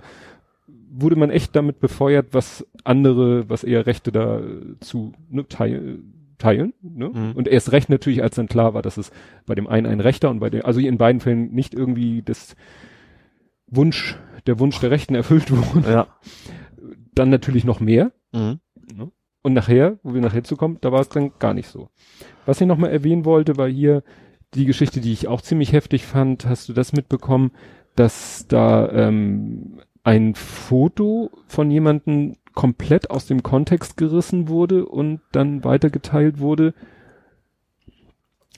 wurde 0.90 1.16
man 1.16 1.30
echt 1.30 1.54
damit 1.56 1.80
befeuert, 1.80 2.28
was 2.32 2.66
andere, 2.84 3.48
was 3.48 3.64
eher 3.64 3.86
Rechte 3.86 4.12
da 4.12 4.40
äh, 4.40 4.78
zu 4.80 5.12
ne, 5.28 5.46
teil, 5.48 5.98
teilen. 6.38 6.74
Ne? 6.82 7.08
Mhm. 7.08 7.32
Und 7.32 7.48
erst 7.48 7.72
recht 7.72 7.88
natürlich, 7.88 8.22
als 8.22 8.36
dann 8.36 8.48
klar 8.48 8.74
war, 8.74 8.82
dass 8.82 8.96
es 8.96 9.10
bei 9.46 9.54
dem 9.54 9.66
einen 9.66 9.86
ein 9.86 10.00
Rechter 10.00 10.30
und 10.30 10.40
bei 10.40 10.50
dem, 10.50 10.64
also 10.64 10.80
in 10.80 10.98
beiden 10.98 11.20
Fällen 11.20 11.52
nicht 11.52 11.74
irgendwie 11.74 12.22
das 12.22 12.56
Wunsch, 13.66 14.18
der 14.46 14.58
Wunsch 14.58 14.78
der 14.80 14.90
Rechten 14.90 15.14
erfüllt 15.14 15.50
wurde. 15.74 15.90
Ja. 15.90 16.06
Dann 17.14 17.30
natürlich 17.30 17.64
noch 17.64 17.80
mehr. 17.80 18.12
Mhm. 18.32 18.60
Und 19.42 19.52
nachher, 19.52 20.00
wo 20.02 20.12
wir 20.12 20.20
nachher 20.20 20.42
zu 20.42 20.56
kommen, 20.56 20.78
da 20.80 20.90
war 20.90 21.00
es 21.00 21.08
dann 21.08 21.30
gar 21.38 21.54
nicht 21.54 21.68
so. 21.68 21.88
Was 22.46 22.60
ich 22.60 22.66
nochmal 22.66 22.90
erwähnen 22.90 23.24
wollte, 23.24 23.56
war 23.56 23.68
hier 23.68 24.02
die 24.54 24.64
Geschichte, 24.64 25.00
die 25.00 25.12
ich 25.12 25.28
auch 25.28 25.40
ziemlich 25.40 25.72
heftig 25.72 26.04
fand. 26.04 26.46
Hast 26.46 26.68
du 26.68 26.72
das 26.72 26.92
mitbekommen, 26.92 27.52
dass 27.94 28.46
da 28.48 28.90
ähm, 28.90 29.80
ein 30.06 30.34
Foto 30.34 31.30
von 31.46 31.70
jemandem 31.70 32.36
komplett 32.54 33.10
aus 33.10 33.26
dem 33.26 33.42
Kontext 33.42 33.96
gerissen 33.96 34.48
wurde 34.48 34.86
und 34.86 35.20
dann 35.32 35.64
weitergeteilt 35.64 36.38
wurde? 36.38 36.74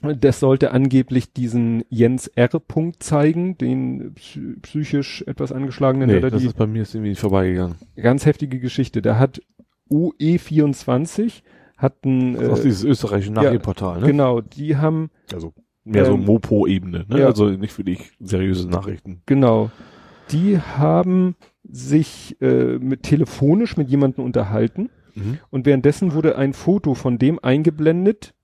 Das 0.01 0.39
sollte 0.39 0.71
angeblich 0.71 1.33
diesen 1.33 1.83
Jens 1.89 2.27
R. 2.27 2.47
Punkt 2.59 3.03
zeigen, 3.03 3.57
den 3.57 4.13
psy- 4.15 4.57
psychisch 4.61 5.23
etwas 5.27 5.51
angeschlagenen, 5.51 6.07
Nee, 6.09 6.21
das 6.21 6.39
die 6.41 6.47
ist 6.47 6.55
bei 6.55 6.67
mir 6.67 6.79
jetzt 6.79 6.95
irgendwie 6.95 7.15
vorbeigegangen. 7.15 7.75
ganz 7.97 8.25
heftige 8.25 8.59
Geschichte. 8.59 9.01
Da 9.01 9.19
hat 9.19 9.41
UE24 9.91 11.41
hat 11.75 12.05
ein, 12.05 12.33
Das 12.35 12.43
ist 12.43 12.49
auch 12.51 12.59
äh, 12.59 12.63
dieses 12.63 12.83
österreichische 12.85 13.31
ja, 13.31 13.35
Nachrichtenportal, 13.35 13.99
ne? 14.01 14.05
genau, 14.07 14.39
die 14.41 14.77
haben, 14.77 15.09
Also 15.33 15.53
mehr 15.83 16.05
so 16.05 16.13
Ähm, 16.13 16.25
Mopo-Ebene, 16.25 17.05
ne? 17.09 17.19
ja. 17.19 17.25
Also 17.25 17.49
nicht 17.49 17.77
wirklich 17.77 18.11
seriöse 18.21 18.69
Nachrichten. 18.69 19.21
genau, 19.25 19.69
die 20.31 20.59
haben 20.59 21.35
sich 21.63 22.37
äh, 22.41 22.77
mit 22.79 23.03
telefonisch 23.03 23.77
mit 23.77 23.89
jemandem 23.89 24.23
unterhalten 24.25 24.89
Mhm. 25.15 25.39
und 25.49 25.65
währenddessen 25.65 26.13
wurde 26.13 26.37
ein 26.37 26.53
Foto 26.53 26.93
von 26.93 27.17
dem 27.17 27.39
eingeblendet 27.43 28.35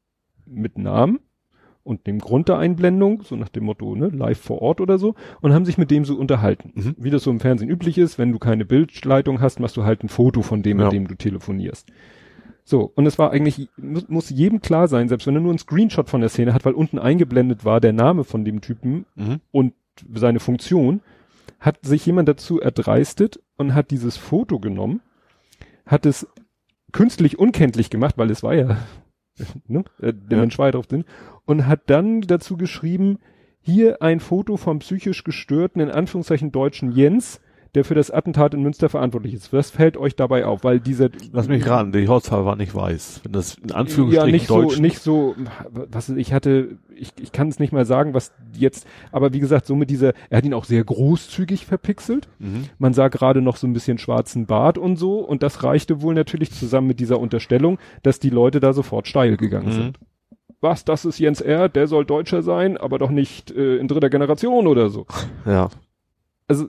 mit 0.47 0.77
Namen 0.79 1.19
und 1.83 2.07
dem 2.07 2.17
Grund 2.19 2.49
der 2.49 2.57
Einblendung, 2.57 3.21
so 3.21 3.35
nach 3.35 3.49
dem 3.49 3.65
Motto, 3.65 3.95
ne, 3.95 4.07
live 4.07 4.39
vor 4.39 4.61
Ort 4.63 4.81
oder 4.81 4.97
so, 4.97 5.13
und 5.41 5.53
haben 5.53 5.65
sich 5.65 5.77
mit 5.77 5.91
dem 5.91 6.03
so 6.05 6.15
unterhalten. 6.17 6.71
Mhm. 6.73 6.95
Wie 6.97 7.11
das 7.11 7.23
so 7.23 7.29
im 7.29 7.39
Fernsehen 7.39 7.69
üblich 7.69 7.99
ist, 7.99 8.17
wenn 8.17 8.31
du 8.31 8.39
keine 8.39 8.65
Bildleitung 8.65 9.41
hast, 9.41 9.59
machst 9.59 9.77
du 9.77 9.83
halt 9.83 10.03
ein 10.03 10.09
Foto 10.09 10.41
von 10.41 10.63
dem, 10.63 10.79
Ja. 10.79 10.85
mit 10.85 10.93
dem 10.93 11.07
du 11.07 11.13
telefonierst. 11.15 11.87
So, 12.63 12.91
und 12.95 13.05
es 13.05 13.19
war 13.19 13.29
eigentlich, 13.31 13.69
muss, 13.77 14.09
muss 14.09 14.29
jedem 14.31 14.59
klar 14.59 14.87
sein, 14.87 15.07
selbst 15.07 15.27
wenn 15.27 15.35
er 15.35 15.41
nur 15.41 15.51
einen 15.51 15.59
Screenshot 15.59 16.09
von 16.09 16.21
der 16.21 16.29
Szene 16.31 16.55
hat, 16.55 16.65
weil 16.65 16.73
unten 16.73 16.97
eingeblendet 16.97 17.63
war 17.63 17.79
der 17.79 17.93
Name 17.93 18.23
von 18.23 18.43
dem 18.43 18.61
Typen 18.61 19.05
Mhm. 19.15 19.39
und 19.51 19.73
seine 20.15 20.39
Funktion, 20.39 21.01
hat 21.65 21.79
sich 21.83 22.05
jemand 22.05 22.29
dazu 22.29 22.61
erdreistet 22.61 23.39
und 23.57 23.73
hat 23.73 23.89
dieses 23.89 24.17
Foto 24.17 24.59
genommen, 24.59 25.01
hat 25.85 26.05
es 26.05 26.27
künstlich 26.91 27.39
unkenntlich 27.39 27.89
gemacht, 27.89 28.17
weil 28.17 28.29
es 28.29 28.43
war 28.43 28.53
ja, 28.53 28.77
ne, 29.67 29.83
äh, 29.99 30.13
der 30.13 30.37
Ja. 30.37 30.41
Mensch 30.41 30.57
war 30.59 30.67
ja 30.67 30.73
drauf 30.73 30.87
drin, 30.87 31.05
und 31.45 31.67
hat 31.67 31.81
dann 31.87 32.21
dazu 32.21 32.55
geschrieben, 32.55 33.17
hier 33.61 34.03
ein 34.03 34.19
Foto 34.19 34.57
vom 34.57 34.79
psychisch 34.79 35.23
gestörten, 35.23 35.81
in 35.81 35.89
Anführungszeichen 35.89 36.51
deutschen 36.51 36.91
Jens, 36.91 37.41
der 37.75 37.83
für 37.83 37.93
das 37.93 38.09
Attentat 38.09 38.53
in 38.53 38.63
Münster 38.63 38.89
verantwortlich 38.89 39.33
ist. 39.33 39.53
Was 39.53 39.69
fällt 39.69 39.97
euch 39.97 40.15
dabei 40.15 40.45
auf? 40.45 40.63
Weil 40.63 40.79
dieser 40.79 41.09
Lass 41.31 41.47
mich 41.47 41.67
raten, 41.67 41.91
die 41.91 42.07
Hautfarbe 42.07 42.45
war 42.45 42.55
nicht 42.55 42.73
weiß. 42.73 43.21
Wenn 43.23 43.31
das 43.33 43.55
in 43.55 43.69
ja, 43.69 43.75
Anführungsstrichen 43.75 44.31
nicht 44.31 44.49
Deutsch 44.49 44.75
so, 44.75 44.81
nicht 44.81 44.99
so, 44.99 45.35
was 45.71 46.09
ich 46.09 46.33
hatte, 46.33 46.77
ich, 46.95 47.11
ich 47.19 47.31
kann 47.31 47.49
es 47.49 47.59
nicht 47.59 47.73
mal 47.73 47.85
sagen, 47.85 48.13
was 48.13 48.31
jetzt, 48.57 48.87
aber 49.11 49.33
wie 49.33 49.39
gesagt, 49.39 49.65
so 49.65 49.75
mit 49.75 49.89
dieser, 49.89 50.13
er 50.29 50.37
hat 50.37 50.45
ihn 50.45 50.53
auch 50.53 50.65
sehr 50.65 50.83
großzügig 50.83 51.65
verpixelt. 51.65 52.27
Mhm. 52.39 52.63
Man 52.79 52.93
sah 52.93 53.09
gerade 53.09 53.41
noch 53.41 53.57
so 53.57 53.67
ein 53.67 53.73
bisschen 53.73 53.97
schwarzen 53.97 54.45
Bart 54.45 54.77
und 54.77 54.95
so 54.95 55.19
und 55.19 55.43
das 55.43 55.63
reichte 55.63 56.01
wohl 56.01 56.15
natürlich 56.15 56.51
zusammen 56.51 56.87
mit 56.87 56.99
dieser 56.99 57.19
Unterstellung, 57.19 57.77
dass 58.03 58.19
die 58.19 58.29
Leute 58.29 58.59
da 58.59 58.73
sofort 58.73 59.07
steil 59.07 59.37
gegangen 59.37 59.67
Mhm. 59.67 59.71
sind. 59.71 59.99
Was, 60.61 60.85
das 60.85 61.05
ist 61.05 61.19
Jens 61.19 61.41
R., 61.41 61.69
der 61.69 61.87
soll 61.87 62.05
Deutscher 62.05 62.41
sein, 62.41 62.77
aber 62.77 62.97
doch 62.97 63.11
nicht 63.11 63.51
äh, 63.51 63.75
in 63.77 63.87
dritter 63.87 64.09
Generation 64.09 64.65
oder 64.67 64.89
so. 64.89 65.05
Ja. 65.45 65.69
Also, 66.47 66.67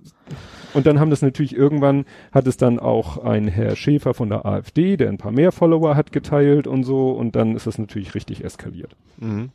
und 0.77 0.87
dann 0.87 1.01
haben 1.01 1.11
das 1.11 1.23
natürlich 1.23 1.57
irgendwann, 1.57 2.05
hat 2.33 2.47
es 2.47 2.59
dann 2.59 2.79
auch 2.79 3.17
ein 3.25 3.49
Herr 3.49 3.77
Schäfer 3.77 4.13
von 4.13 4.29
der 4.29 4.45
AfD, 4.45 4.99
der 4.99 5.09
ein 5.09 5.17
paar 5.17 5.33
mehr 5.33 5.51
Follower 5.51 5.97
hat, 5.97 6.13
geteilt 6.13 6.67
und 6.67 6.85
so, 6.85 7.13
und 7.13 7.35
dann 7.35 7.57
ist 7.57 7.67
das 7.67 7.79
natürlich 7.79 8.15
richtig 8.15 8.45
eskaliert. 8.45 8.95
Mhm. 9.17 9.51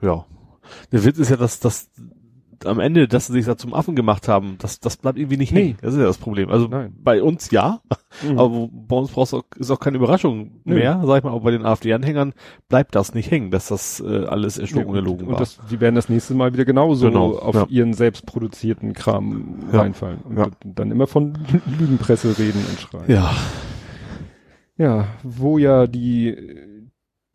Ja. 0.00 0.24
Der 0.90 1.04
Witz 1.04 1.18
ist 1.18 1.28
ja, 1.28 1.36
dass 1.36 1.60
das 1.60 1.90
am 2.66 2.80
Ende, 2.80 3.08
dass 3.08 3.26
sie 3.26 3.32
sich 3.34 3.44
da 3.46 3.56
zum 3.56 3.74
Affen 3.74 3.94
gemacht 3.96 4.28
haben, 4.28 4.56
das, 4.58 4.80
das 4.80 4.96
bleibt 4.96 5.18
irgendwie 5.18 5.36
nicht 5.36 5.52
Nee. 5.52 5.60
hängen. 5.62 5.76
Das 5.82 5.94
ist 5.94 6.00
ja 6.00 6.06
das 6.06 6.18
Problem. 6.18 6.48
Also 6.50 6.66
Nein. 6.68 6.94
bei 7.02 7.22
uns 7.22 7.50
ja, 7.50 7.80
Mhm. 8.22 8.38
aber 8.38 8.68
bei 8.70 8.96
uns 8.96 9.10
brauchst 9.10 9.32
du 9.32 9.38
auch, 9.38 9.44
ist 9.56 9.70
auch 9.70 9.80
keine 9.80 9.96
Überraschung 9.96 10.60
Nö. 10.64 10.74
mehr, 10.74 11.00
sag 11.06 11.18
ich 11.18 11.24
mal, 11.24 11.30
auch 11.30 11.42
bei 11.42 11.50
den 11.50 11.64
AfD-Anhängern 11.64 12.34
bleibt 12.68 12.94
das 12.94 13.14
nicht 13.14 13.30
hängen, 13.30 13.50
dass 13.50 13.68
das 13.68 14.00
äh, 14.00 14.24
alles 14.26 14.58
erstochen 14.58 14.86
und 14.86 14.96
erlogen 14.96 15.26
und 15.26 15.32
war. 15.32 15.38
das, 15.40 15.58
die 15.70 15.80
werden 15.80 15.94
das 15.94 16.08
nächste 16.08 16.34
Mal 16.34 16.52
wieder 16.52 16.64
genauso 16.64 17.06
Genau, 17.08 17.36
auf 17.38 17.54
ja. 17.54 17.66
ihren 17.68 17.94
selbst 17.94 18.26
produzierten 18.26 18.92
Kram 18.92 19.60
Ja, 19.72 19.80
reinfallen. 19.80 20.18
Und 20.22 20.36
ja. 20.36 20.46
dann 20.64 20.90
immer 20.90 21.06
von 21.06 21.38
Lügenpresse 21.78 22.38
reden 22.38 22.62
und 22.70 22.80
schreien. 22.80 23.04
ja. 23.10 23.30
Ja, 24.78 25.08
wo 25.22 25.58
ja 25.58 25.86
die, 25.86 26.36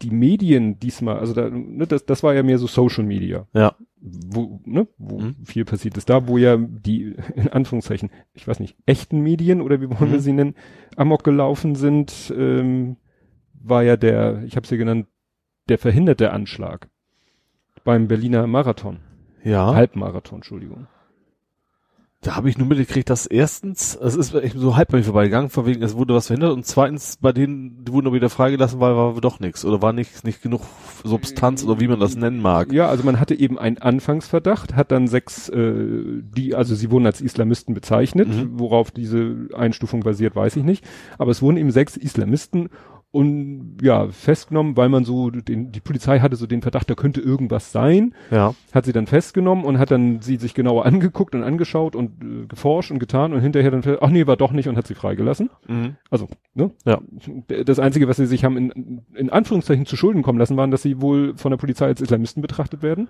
die 0.02 0.10
Medien 0.10 0.80
diesmal, 0.80 1.20
also 1.20 1.34
da, 1.34 1.50
ne, 1.50 1.86
das, 1.88 2.06
das 2.06 2.24
war 2.24 2.34
ja 2.34 2.44
mehr 2.44 2.58
so 2.58 2.68
Social 2.68 3.04
Media. 3.04 3.46
Ja. 3.54 3.76
Wo, 4.00 4.60
ne, 4.64 4.88
wo 4.98 5.20
Mhm. 5.20 5.36
viel 5.46 5.66
passiert 5.66 5.98
ist. 5.98 6.10
Da, 6.10 6.28
wo 6.28 6.38
ja 6.38 6.56
die, 6.58 7.16
in 7.36 7.50
Anführungszeichen, 7.50 8.10
ich 8.34 8.48
weiß 8.48 8.60
nicht, 8.60 8.78
echten 8.86 9.22
Medien 9.22 9.62
oder 9.62 9.82
wie 9.82 9.90
wollen 9.90 10.12
wir 10.12 10.18
Mhm. 10.18 10.22
sie 10.22 10.34
nennen, 10.34 10.56
amok 10.96 11.24
gelaufen 11.24 11.76
sind, 11.76 12.34
ähm, 12.38 12.98
war 13.54 13.84
ja 13.84 13.98
der, 13.98 14.44
ich 14.44 14.56
habe 14.56 14.64
es 14.64 14.70
hier 14.70 14.78
genannt, 14.78 15.08
der 15.68 15.78
verhinderte 15.80 16.32
Anschlag 16.32 16.90
beim 17.84 18.08
Berliner 18.08 18.46
Marathon. 18.48 19.00
Ja. 19.44 19.74
Halbmarathon, 19.74 20.38
Entschuldigung. 20.40 20.88
Da 22.28 22.36
habe 22.36 22.50
ich 22.50 22.58
nur 22.58 22.68
mitgekriegt, 22.68 23.10
dass 23.10 23.26
erstens, 23.26 23.96
es 23.96 24.14
ist 24.18 24.36
echt 24.36 24.58
so 24.58 24.76
halb 24.76 24.90
bei 24.90 24.98
mir 24.98 25.04
vorbeigegangen, 25.06 25.50
von 25.50 25.66
wegen, 25.66 25.82
es 25.82 25.96
wurde 25.96 26.14
was 26.14 26.28
verhindert 26.28 26.52
und 26.52 26.66
zweitens, 26.66 27.16
bei 27.22 27.32
denen, 27.32 27.86
die 27.86 27.94
wurden 27.94 28.04
noch 28.04 28.12
wieder 28.14 28.30
freigelassen, 28.30 28.82
weil 28.82 28.98
war 28.98 29.14
doch 29.22 29.40
nichts 29.40 29.64
oder 29.64 29.82
war 29.82 29.94
nicht, 29.94 30.26
nicht 30.26 30.42
genug 30.42 30.60
Substanz 31.06 31.64
oder 31.64 31.80
wie 31.80 31.88
man 31.88 32.02
das 32.02 32.18
nennen 32.18 32.42
mag. 32.42 32.74
Ja, 32.74 32.90
also 32.90 33.06
man 33.06 33.22
hatte 33.22 33.34
eben 33.34 33.58
einen 33.58 33.78
Anfangsverdacht, 33.78 34.76
hat 34.76 34.92
dann 34.92 35.08
sechs, 35.08 35.48
äh, 35.48 35.72
die, 36.22 36.54
also 36.54 36.76
sie 36.76 36.92
wurden 36.92 37.06
als 37.06 37.22
Islamisten 37.22 37.74
bezeichnet, 37.74 38.28
Mhm. 38.28 38.60
worauf 38.60 38.92
diese 38.92 39.48
Einstufung 39.56 40.02
basiert, 40.02 40.36
weiß 40.36 40.58
ich 40.58 40.64
nicht. 40.66 40.84
Aber 41.18 41.32
es 41.32 41.42
wurden 41.42 41.56
eben 41.56 41.72
sechs 41.72 41.96
Islamisten 41.96 42.68
und 43.18 43.78
ja, 43.82 44.08
festgenommen, 44.10 44.78
weil 44.78 44.90
man 44.90 45.04
so, 45.04 45.32
den, 45.32 45.72
die 45.72 45.80
Polizei 45.80 46.20
hatte 46.20 46.36
so 46.36 46.46
den 46.46 46.62
Verdacht, 46.62 46.90
da 46.90 46.94
könnte 46.94 47.20
irgendwas 47.20 47.72
sein, 47.72 48.14
Ja. 48.30 48.54
hat 48.74 48.86
sie 48.86 48.94
dann 48.94 49.08
festgenommen 49.08 49.66
und 49.66 49.80
hat 49.80 49.90
dann 49.92 50.22
sie 50.22 50.36
sich 50.38 50.54
genauer 50.54 50.86
angeguckt 50.86 51.34
und 51.34 51.44
angeschaut 51.44 51.96
und 51.96 52.24
äh, 52.24 52.46
geforscht 52.48 52.92
und 52.92 53.00
getan 53.00 53.34
und 53.34 53.42
hinterher 53.42 53.72
dann, 53.72 53.84
ach 54.02 54.10
nee, 54.10 54.28
war 54.28 54.38
doch 54.38 54.52
nicht 54.52 54.68
und 54.70 54.78
hat 54.78 54.86
sie 54.88 54.94
freigelassen. 54.96 55.50
Mhm. 55.68 55.96
Also, 56.12 56.28
ne? 56.54 56.72
Ja. 56.86 57.00
Das 57.66 57.80
Einzige, 57.80 58.08
was 58.08 58.18
sie 58.18 58.28
sich 58.28 58.46
haben 58.46 58.58
in, 58.58 59.02
in 59.16 59.30
Anführungszeichen 59.32 59.86
zu 59.86 59.98
Schulden 59.98 60.22
kommen 60.22 60.40
lassen, 60.40 60.56
waren, 60.58 60.72
dass 60.72 60.84
sie 60.84 61.02
wohl 61.02 61.36
von 61.38 61.50
der 61.52 61.58
Polizei 61.58 61.88
als 61.88 62.02
Islamisten 62.02 62.42
betrachtet 62.42 62.84
werden. 62.84 63.10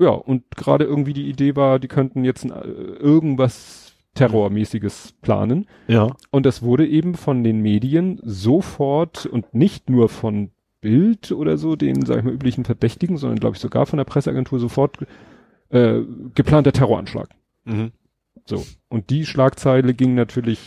Ja, 0.00 0.10
und 0.10 0.44
gerade 0.56 0.84
irgendwie 0.84 1.12
die 1.12 1.28
Idee 1.28 1.56
war, 1.56 1.78
die 1.78 1.88
könnten 1.88 2.24
jetzt 2.24 2.44
äh, 2.44 2.50
irgendwas 2.50 3.87
Terrormäßiges 4.14 5.14
planen. 5.22 5.66
Ja. 5.86 6.10
Und 6.30 6.46
das 6.46 6.62
wurde 6.62 6.86
eben 6.86 7.14
von 7.14 7.44
den 7.44 7.60
Medien 7.60 8.20
sofort 8.22 9.26
und 9.26 9.54
nicht 9.54 9.90
nur 9.90 10.08
von 10.08 10.50
Bild 10.80 11.32
oder 11.32 11.56
so, 11.58 11.76
den, 11.76 12.04
sag 12.04 12.18
ich 12.18 12.24
mal, 12.24 12.32
üblichen 12.32 12.64
Verdächtigen, 12.64 13.16
sondern 13.16 13.38
glaube 13.38 13.56
ich 13.56 13.60
sogar 13.60 13.86
von 13.86 13.96
der 13.96 14.04
Presseagentur 14.04 14.58
sofort 14.58 14.98
äh, 15.70 16.00
geplanter 16.34 16.72
Terroranschlag. 16.72 17.28
Mhm. 17.64 17.92
So. 18.44 18.64
Und 18.88 19.10
die 19.10 19.26
Schlagzeile 19.26 19.94
ging 19.94 20.14
natürlich 20.14 20.60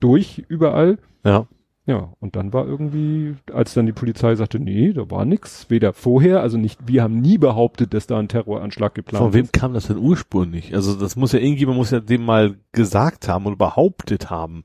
durch 0.00 0.44
überall. 0.48 0.98
Ja. 1.24 1.46
Ja, 1.84 2.12
und 2.20 2.36
dann 2.36 2.52
war 2.52 2.64
irgendwie, 2.64 3.34
als 3.52 3.74
dann 3.74 3.86
die 3.86 3.92
Polizei 3.92 4.36
sagte, 4.36 4.60
nee, 4.60 4.92
da 4.92 5.10
war 5.10 5.24
nix, 5.24 5.66
weder 5.68 5.92
vorher, 5.92 6.40
also 6.40 6.56
nicht, 6.56 6.78
wir 6.86 7.02
haben 7.02 7.20
nie 7.20 7.38
behauptet, 7.38 7.92
dass 7.92 8.06
da 8.06 8.18
ein 8.20 8.28
Terroranschlag 8.28 8.94
geplant 8.94 9.24
Von 9.24 9.32
wem 9.34 9.44
ist. 9.46 9.52
kam 9.52 9.74
das 9.74 9.88
denn 9.88 9.98
ursprünglich? 9.98 10.74
Also 10.76 10.94
das 10.94 11.16
muss 11.16 11.32
ja 11.32 11.40
irgendjemand 11.40 11.78
muss 11.78 11.90
ja 11.90 11.98
dem 11.98 12.24
mal 12.24 12.54
gesagt 12.70 13.26
haben 13.26 13.46
oder 13.46 13.56
behauptet 13.56 14.30
haben. 14.30 14.62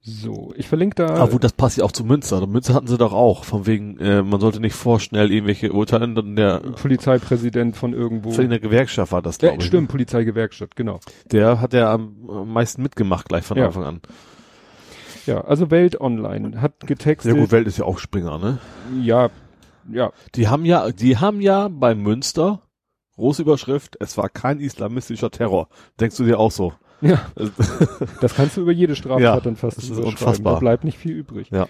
So, 0.00 0.52
ich 0.56 0.68
verlinke 0.68 0.96
da. 1.06 1.14
Aber 1.16 1.32
gut, 1.32 1.44
das 1.44 1.52
passt 1.52 1.76
ja 1.78 1.84
auch 1.84 1.92
zu 1.92 2.04
Münster. 2.04 2.42
Und 2.42 2.50
Münster 2.52 2.72
hatten 2.74 2.86
sie 2.86 2.96
doch 2.96 3.12
auch, 3.12 3.44
von 3.44 3.66
wegen, 3.66 3.98
äh, 3.98 4.22
man 4.22 4.40
sollte 4.40 4.60
nicht 4.60 4.74
vorschnell 4.74 5.30
irgendwelche 5.30 5.72
Urteile, 5.72 6.12
dann 6.14 6.36
der 6.36 6.60
Polizeipräsident 6.60 7.76
von 7.76 7.92
irgendwo. 7.92 8.30
in 8.40 8.50
der 8.50 8.60
Gewerkschaft 8.60 9.12
war 9.12 9.20
das, 9.22 9.36
Ja, 9.40 9.48
glaube 9.48 9.62
ich. 9.62 9.66
stimmt, 9.68 9.88
Polizeigewerkschaft, 9.88 10.76
genau. 10.76 11.00
Der 11.32 11.60
hat 11.60 11.72
ja 11.74 11.92
am 11.92 12.14
am 12.28 12.52
meisten 12.52 12.82
mitgemacht 12.82 13.28
gleich 13.28 13.44
von 13.44 13.56
Ja. 13.58 13.66
Anfang 13.66 13.84
an. 13.84 14.00
Ja, 15.28 15.42
also 15.42 15.70
Welt 15.70 16.00
Online 16.00 16.60
hat 16.60 16.86
getextet. 16.86 17.34
Ja 17.34 17.40
gut, 17.40 17.52
Welt 17.52 17.66
ist 17.66 17.78
ja 17.78 17.84
auch 17.84 17.98
Springer, 17.98 18.38
ne? 18.38 18.58
Ja, 19.00 19.30
ja. 19.90 20.12
Die 20.34 20.48
haben 20.48 20.64
ja, 20.64 20.90
die 20.90 21.18
haben 21.18 21.40
ja 21.40 21.68
bei 21.68 21.94
Münster, 21.94 22.62
große 23.16 23.42
Überschrift, 23.42 23.96
es 24.00 24.16
war 24.16 24.28
kein 24.28 24.58
islamistischer 24.58 25.30
Terror. 25.30 25.68
Denkst 26.00 26.16
du 26.16 26.24
dir 26.24 26.38
auch 26.38 26.50
so? 26.50 26.72
Ja. 27.00 27.26
das 28.20 28.34
kannst 28.34 28.56
du 28.56 28.62
über 28.62 28.72
jede 28.72 28.96
Straftat 28.96 29.20
ja, 29.20 29.40
dann 29.40 29.56
fast 29.56 29.76
das 29.78 29.88
ist 29.88 29.98
unfassbar. 29.98 30.54
Da 30.54 30.58
bleibt 30.60 30.84
nicht 30.84 30.98
viel 30.98 31.12
übrig. 31.12 31.50
Ja. 31.50 31.68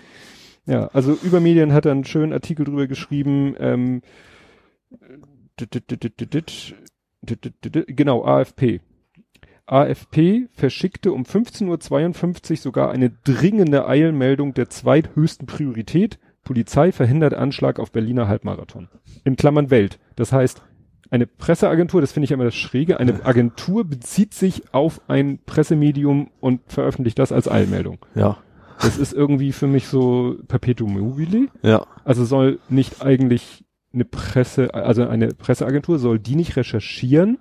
Ja, 0.66 0.88
also 0.92 1.16
Übermedien 1.22 1.72
hat 1.72 1.86
er 1.86 1.92
einen 1.92 2.04
schönen 2.04 2.32
Artikel 2.32 2.64
drüber 2.66 2.86
geschrieben, 2.86 3.54
ähm, 3.58 4.02
genau, 7.62 8.24
AFP. 8.24 8.80
AFP 9.70 10.48
verschickte 10.52 11.12
um 11.12 11.24
15.52 11.24 12.50
Uhr 12.50 12.56
sogar 12.56 12.90
eine 12.90 13.10
dringende 13.10 13.86
Eilmeldung 13.86 14.54
der 14.54 14.70
zweithöchsten 14.70 15.46
Priorität. 15.46 16.18
Polizei 16.42 16.92
verhindert 16.92 17.34
Anschlag 17.34 17.78
auf 17.78 17.92
Berliner 17.92 18.28
Halbmarathon. 18.28 18.88
In 19.24 19.36
Klammern 19.36 19.70
Welt. 19.70 19.98
Das 20.16 20.32
heißt, 20.32 20.62
eine 21.10 21.26
Presseagentur, 21.26 22.00
das 22.00 22.12
finde 22.12 22.24
ich 22.24 22.32
immer 22.32 22.44
das 22.44 22.54
Schräge, 22.54 22.98
eine 22.98 23.24
Agentur 23.26 23.84
bezieht 23.84 24.34
sich 24.34 24.72
auf 24.72 25.00
ein 25.08 25.38
Pressemedium 25.44 26.30
und 26.40 26.60
veröffentlicht 26.66 27.18
das 27.18 27.32
als 27.32 27.48
Eilmeldung. 27.48 27.98
Ja. 28.14 28.38
Das 28.80 28.96
ist 28.96 29.12
irgendwie 29.12 29.52
für 29.52 29.66
mich 29.66 29.88
so 29.88 30.36
Perpetuum 30.46 30.98
mobile. 30.98 31.48
Ja. 31.62 31.86
Also 32.04 32.24
soll 32.24 32.60
nicht 32.68 33.02
eigentlich 33.02 33.64
eine 33.92 34.04
Presse, 34.04 34.72
also 34.72 35.06
eine 35.08 35.28
Presseagentur, 35.28 35.98
soll 35.98 36.18
die 36.18 36.36
nicht 36.36 36.56
recherchieren 36.56 37.38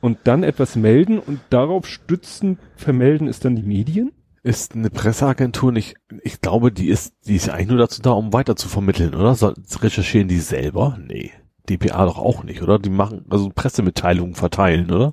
und 0.00 0.18
dann 0.24 0.42
etwas 0.42 0.76
melden 0.76 1.18
und 1.18 1.40
darauf 1.50 1.86
stützen, 1.86 2.58
vermelden 2.76 3.28
ist 3.28 3.44
dann 3.44 3.56
die 3.56 3.62
Medien? 3.62 4.12
Ist 4.42 4.74
eine 4.74 4.90
Presseagentur 4.90 5.72
nicht, 5.72 5.96
ich 6.22 6.40
glaube, 6.40 6.72
die 6.72 6.88
ist, 6.88 7.14
die 7.26 7.36
ist 7.36 7.50
eigentlich 7.50 7.68
nur 7.68 7.78
dazu 7.78 8.00
da, 8.00 8.10
um 8.10 8.32
weiter 8.32 8.56
zu 8.56 8.68
vermitteln, 8.68 9.14
oder? 9.14 9.34
Soll, 9.34 9.54
recherchieren 9.80 10.28
die 10.28 10.38
selber? 10.38 10.98
Nee. 11.04 11.32
DPA 11.68 12.06
doch 12.06 12.18
auch 12.18 12.44
nicht, 12.44 12.62
oder? 12.62 12.78
Die 12.78 12.90
machen, 12.90 13.26
also 13.28 13.50
Pressemitteilungen 13.54 14.34
verteilen, 14.34 14.90
oder? 14.90 15.12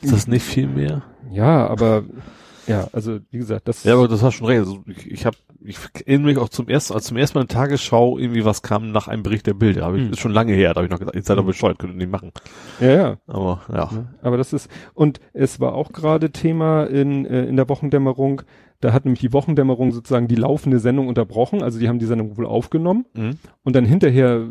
Ist 0.00 0.12
das 0.12 0.28
nicht 0.28 0.44
viel 0.44 0.68
mehr? 0.68 1.02
Ja, 1.30 1.66
aber 1.66 2.04
ja, 2.68 2.88
also 2.92 3.18
wie 3.30 3.38
gesagt, 3.38 3.66
das 3.68 3.84
Ja, 3.84 3.94
aber 3.94 4.06
das 4.08 4.22
hast 4.22 4.34
schon 4.34 4.46
recht. 4.46 4.60
Also 4.60 4.82
ich, 4.86 5.10
ich 5.10 5.26
habe, 5.26 5.36
ich 5.64 5.76
erinnere 6.06 6.26
mich 6.28 6.38
auch 6.38 6.48
zum 6.48 6.68
ersten, 6.68 6.94
als 6.94 7.04
zum 7.06 7.16
ersten 7.16 7.38
Mal 7.38 7.42
in 7.42 7.48
der 7.48 7.56
Tagesschau 7.56 8.18
irgendwie 8.18 8.44
was 8.44 8.62
kam 8.62 8.92
nach 8.92 9.08
einem 9.08 9.22
Bericht 9.22 9.46
der 9.46 9.54
Bilder. 9.54 9.86
Hab 9.86 9.94
ich, 9.94 10.02
Hm. 10.04 10.10
Ist 10.12 10.20
schon 10.20 10.32
lange 10.32 10.52
her, 10.52 10.74
da 10.74 10.76
habe 10.80 10.86
ich 10.86 10.90
noch 10.90 10.98
gesagt, 10.98 11.16
ihr 11.16 11.22
seid 11.22 11.36
doch 11.36 11.42
Hm. 11.42 11.46
bescheuert, 11.48 11.78
könnt 11.78 11.94
ihr 11.94 11.96
nicht 11.98 12.10
machen. 12.10 12.32
ja, 12.80 12.90
ja. 12.92 13.16
Aber 13.26 13.60
ja. 13.72 13.90
Ne? 13.92 14.14
Aber 14.22 14.36
das 14.36 14.52
ist, 14.52 14.70
und 14.94 15.20
es 15.32 15.58
war 15.60 15.74
auch 15.74 15.92
gerade 15.92 16.30
Thema 16.30 16.84
in, 16.84 17.26
äh, 17.26 17.44
in 17.46 17.56
der 17.56 17.68
Wochendämmerung, 17.68 18.42
da 18.80 18.92
hat 18.92 19.04
nämlich 19.06 19.20
die 19.20 19.32
Wochendämmerung 19.32 19.90
sozusagen 19.90 20.28
die 20.28 20.36
laufende 20.36 20.78
Sendung 20.78 21.08
unterbrochen, 21.08 21.62
also 21.64 21.80
die 21.80 21.88
haben 21.88 21.98
die 21.98 22.06
Sendung 22.06 22.36
wohl 22.36 22.46
aufgenommen 22.46 23.06
Mhm. 23.14 23.38
und 23.64 23.74
dann 23.74 23.84
hinterher 23.84 24.46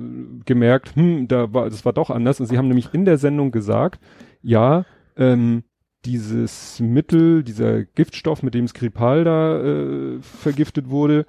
gemerkt, 0.46 0.96
hm, 0.98 1.28
da 1.30 1.54
war, 1.54 1.70
das 1.70 1.86
war 1.86 1.94
doch 1.94 2.10
anders 2.10 2.40
und 2.42 2.48
sie 2.48 2.58
haben 2.58 2.68
nämlich 2.68 2.94
in 2.94 3.06
der 3.06 3.18
Sendung 3.18 3.52
gesagt, 3.52 4.02
ja, 4.42 4.84
ähm, 5.16 5.64
dieses 6.08 6.80
Mittel, 6.80 7.44
dieser 7.44 7.84
Giftstoff, 7.84 8.42
mit 8.42 8.54
dem 8.54 8.68
Skripal 8.68 9.26
da 9.26 9.60
äh, 9.62 10.22
vergiftet 10.22 10.90
wurde, 10.90 11.26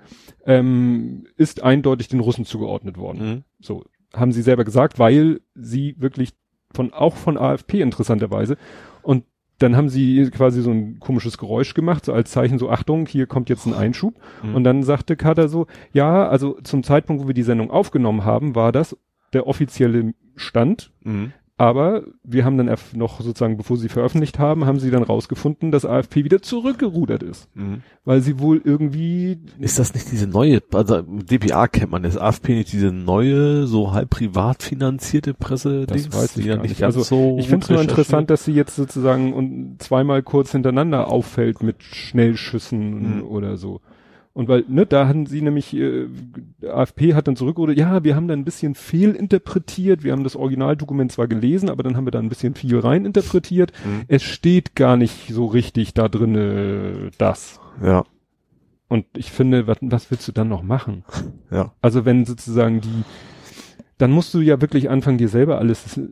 ähm, 0.46 1.26
ist 1.36 1.62
eindeutig 1.62 2.06
den 2.08 2.20
Russen 2.20 2.44
zugeordnet 2.44 2.96
worden. 2.96 3.28
Mhm. 3.28 3.44
So 3.60 3.84
haben 4.14 4.30
sie 4.32 4.42
selber 4.42 4.64
gesagt, 4.64 4.98
weil 5.00 5.40
sie 5.56 5.96
wirklich 5.98 6.30
von 6.72 6.92
auch 6.92 7.16
von 7.16 7.36
AFP 7.36 7.80
interessanterweise 7.80 8.56
und 9.02 9.24
dann 9.58 9.76
haben 9.76 9.88
sie 9.88 10.30
quasi 10.30 10.62
so 10.62 10.70
ein 10.70 11.00
komisches 11.00 11.36
Geräusch 11.36 11.74
gemacht, 11.74 12.04
so 12.04 12.12
als 12.12 12.30
Zeichen 12.30 12.60
so 12.60 12.70
Achtung, 12.70 13.06
hier 13.06 13.26
kommt 13.26 13.48
jetzt 13.48 13.66
ein 13.66 13.74
Einschub 13.74 14.14
Mhm. 14.44 14.54
und 14.54 14.62
dann 14.64 14.84
sagte 14.84 15.16
Kader 15.16 15.48
so, 15.48 15.66
ja, 15.92 16.28
also 16.28 16.56
zum 16.62 16.84
Zeitpunkt, 16.84 17.24
wo 17.24 17.26
wir 17.26 17.34
die 17.34 17.42
Sendung 17.42 17.72
aufgenommen 17.72 18.24
haben, 18.24 18.54
war 18.54 18.70
das 18.70 18.96
der 19.32 19.48
offizielle 19.48 20.14
Stand, 20.36 20.92
Mhm. 21.02 21.32
Aber 21.59 22.05
wir 22.23 22.44
haben 22.44 22.57
dann 22.57 22.75
noch 22.94 23.21
sozusagen, 23.21 23.57
bevor 23.57 23.77
sie 23.77 23.88
veröffentlicht 23.88 24.38
haben, 24.38 24.64
haben 24.64 24.79
sie 24.79 24.90
dann 24.92 25.03
rausgefunden, 25.03 25.73
dass 25.73 25.85
AFP 25.85 26.23
wieder 26.25 26.40
zurückgerudert 26.40 27.23
ist, 27.25 27.49
Mhm. 27.57 27.83
weil 28.05 28.21
sie 28.21 28.38
wohl 28.38 28.61
irgendwie 28.64 29.38
Ist 29.59 29.79
das 29.79 29.92
nicht 29.92 30.11
diese 30.12 30.29
neue, 30.29 30.61
also 30.73 31.03
DPA 31.03 31.66
kennt 31.66 31.90
man, 31.90 32.05
ist 32.05 32.16
AFP 32.16 32.55
nicht 32.55 32.73
diese 32.73 32.92
neue, 32.92 33.66
so 33.66 33.92
halb 33.92 34.09
privat 34.11 34.62
finanzierte 34.62 35.35
Presse? 35.35 35.85
Das 35.87 36.12
weiß 36.12 36.37
ich 36.37 36.47
gar 36.47 36.59
nicht. 36.59 36.79
ganz 36.79 36.97
Also, 36.97 37.03
so 37.03 37.37
Ich 37.40 37.49
finde 37.49 37.64
es 37.64 37.71
nur 37.71 37.83
interessant, 37.83 38.31
dass 38.31 38.44
sie 38.44 38.53
jetzt 38.53 38.77
sozusagen 38.77 39.33
und 39.33 39.83
zweimal 39.83 40.23
kurz 40.23 40.53
hintereinander 40.53 41.11
auffällt 41.11 41.62
mit 41.62 41.83
Schnellschüssen 41.83 43.16
Mhm. 43.18 43.23
oder 43.25 43.57
so. 43.57 43.81
Und 44.38 44.46
weil, 44.46 44.64
ne, 44.68 44.87
da 44.87 45.09
hatten 45.09 45.27
sie 45.27 45.42
nämlich, 45.42 45.74
äh, 45.74 46.07
AFP 46.64 47.14
hat 47.14 47.27
dann 47.27 47.35
zurückgerudert, 47.35 47.77
ja, 47.77 48.05
wir 48.05 48.14
haben 48.14 48.29
da 48.29 48.35
ein 48.35 48.44
bisschen 48.44 48.77
fehlinterpretiert, 48.77 50.05
wir 50.05 50.12
haben 50.12 50.22
das 50.22 50.37
Originaldokument 50.37 51.11
zwar 51.11 51.27
gelesen, 51.27 51.68
aber 51.68 51.83
dann 51.83 51.96
haben 51.96 52.07
wir 52.07 52.12
da 52.12 52.20
ein 52.20 52.29
bisschen 52.29 52.55
viel 52.55 52.79
reininterpretiert. 52.79 53.72
Mhm. 53.85 54.03
Es 54.07 54.22
steht 54.22 54.77
gar 54.77 54.96
nicht 54.96 55.35
so 55.35 55.46
richtig 55.46 55.92
da 55.92 56.09
drin 56.09 56.37
äh, 56.37 57.11
das. 57.18 57.59
Ja, 57.83 58.05
Und 58.87 59.07
ich 59.16 59.33
finde, 59.33 59.66
was, 59.66 59.79
was 59.81 60.09
willst 60.12 60.29
du 60.29 60.33
dann 60.33 60.48
noch 60.48 60.62
machen? 60.62 61.03
ja. 61.51 61.72
Also 61.83 62.05
wenn 62.05 62.24
sozusagen 62.24 62.81
die, 62.81 63.03
dann 63.98 64.12
musst 64.12 64.33
du 64.35 64.38
ja 64.38 64.61
wirklich 64.61 64.88
anfangen, 64.88 65.18
dir 65.18 65.29
selber 65.29 65.59
alles, 65.59 65.96
äh, 65.96 66.07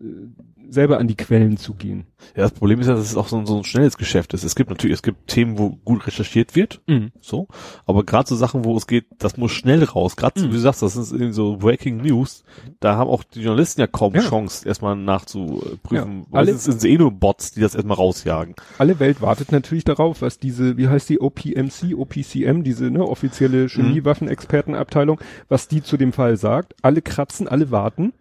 selber 0.69 0.99
an 0.99 1.09
die 1.09 1.17
Quellen 1.17 1.57
zu 1.57 1.75
gehen. 1.75 2.07
Ja, 2.35 2.43
das 2.43 2.53
Problem 2.53 2.81
ist 2.81 2.87
ja, 2.87 2.95
dass 2.95 3.05
es 3.09 3.17
auch 3.17 3.29
so, 3.29 3.37
ein- 3.39 3.47
so 3.47 3.57
ein 3.59 3.65
schnelles 3.65 3.97
Geschäft 3.99 4.35
ist. 4.35 4.43
Es 4.43 4.55
gibt 4.57 4.71
natürlich, 4.71 4.95
es 4.95 5.03
gibt 5.03 5.29
Themen, 5.29 5.59
wo 5.59 5.71
gut 5.85 6.07
recherchiert 6.07 6.57
wird, 6.57 6.81
so, 7.21 7.47
aber 7.87 8.05
gerade 8.05 8.29
so 8.29 8.37
Sachen, 8.37 8.65
wo 8.65 8.77
es 8.77 8.87
geht, 8.87 9.05
das 9.19 9.37
muss 9.37 9.53
schnell 9.53 9.85
raus. 9.85 10.17
Gerade, 10.17 10.41
Mhm. 10.41 10.45
wie 10.47 10.51
du 10.53 10.59
sagst, 10.59 10.83
das 10.83 10.97
ist 10.97 11.13
irgendwie 11.13 11.33
so 11.33 11.57
Breaking 11.57 11.99
News. 11.99 12.43
Da 12.81 12.97
haben 12.97 13.09
auch 13.11 13.23
die 13.23 13.41
Journalisten 13.43 13.81
ja 13.81 13.87
kaum 13.87 14.15
Ja. 14.15 14.23
Chance, 14.23 14.67
erstmal 14.67 14.97
nachzuprüfen. 14.97 16.21
Ja, 16.21 16.27
Weil 16.31 16.41
alle- 16.41 16.53
es 16.53 16.65
sind 16.65 16.85
eh 16.85 16.99
nur 16.99 17.11
Bots, 17.13 17.53
die 17.53 17.61
das 17.61 17.75
erstmal 17.75 17.97
rausjagen. 17.97 18.55
Alle 18.79 18.99
Welt 18.99 19.21
wartet 19.21 19.53
natürlich 19.53 19.85
darauf, 19.85 20.23
was 20.23 20.39
diese, 20.39 20.77
wie 20.77 20.89
heißt 20.89 21.09
die 21.09 21.21
OPMC, 21.21 21.95
OPCM, 21.95 22.63
diese 22.63 22.91
ne, 22.91 23.05
offizielle 23.07 23.69
Chemiewaffenexpertenabteilung, 23.69 25.21
was 25.49 25.69
die 25.69 25.83
zu 25.83 25.97
dem 25.97 26.13
Fall 26.13 26.37
sagt. 26.37 26.75
Alle 26.83 27.03
kratzen, 27.03 27.49
alle 27.49 27.71
warten. 27.71 28.13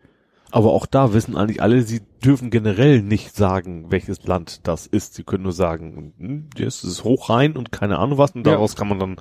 Aber 0.56 0.72
auch 0.72 0.86
da 0.86 1.13
wissen 1.13 1.36
eigentlich 1.36 1.62
alle, 1.62 1.82
sie 1.82 2.02
dürfen 2.24 2.50
generell 2.50 3.02
nicht 3.02 3.36
sagen, 3.36 3.88
welches 3.91 4.26
Land 4.26 4.62
das 4.68 4.88
ist. 4.88 5.13
Sie 5.15 5.24
können 5.24 5.44
nur 5.44 5.52
sagen, 5.52 6.13
hm, 6.18 6.50
das 6.58 6.84
ist 6.86 7.04
hoch 7.04 7.30
rein 7.30 7.58
und 7.58 7.72
keine 7.74 8.00
Ahnung 8.00 8.18
was. 8.18 8.32
Und 8.32 8.48
Ja. 8.48 8.54
daraus 8.54 8.76
kann 8.78 8.88
man 8.88 9.00
dann 9.00 9.15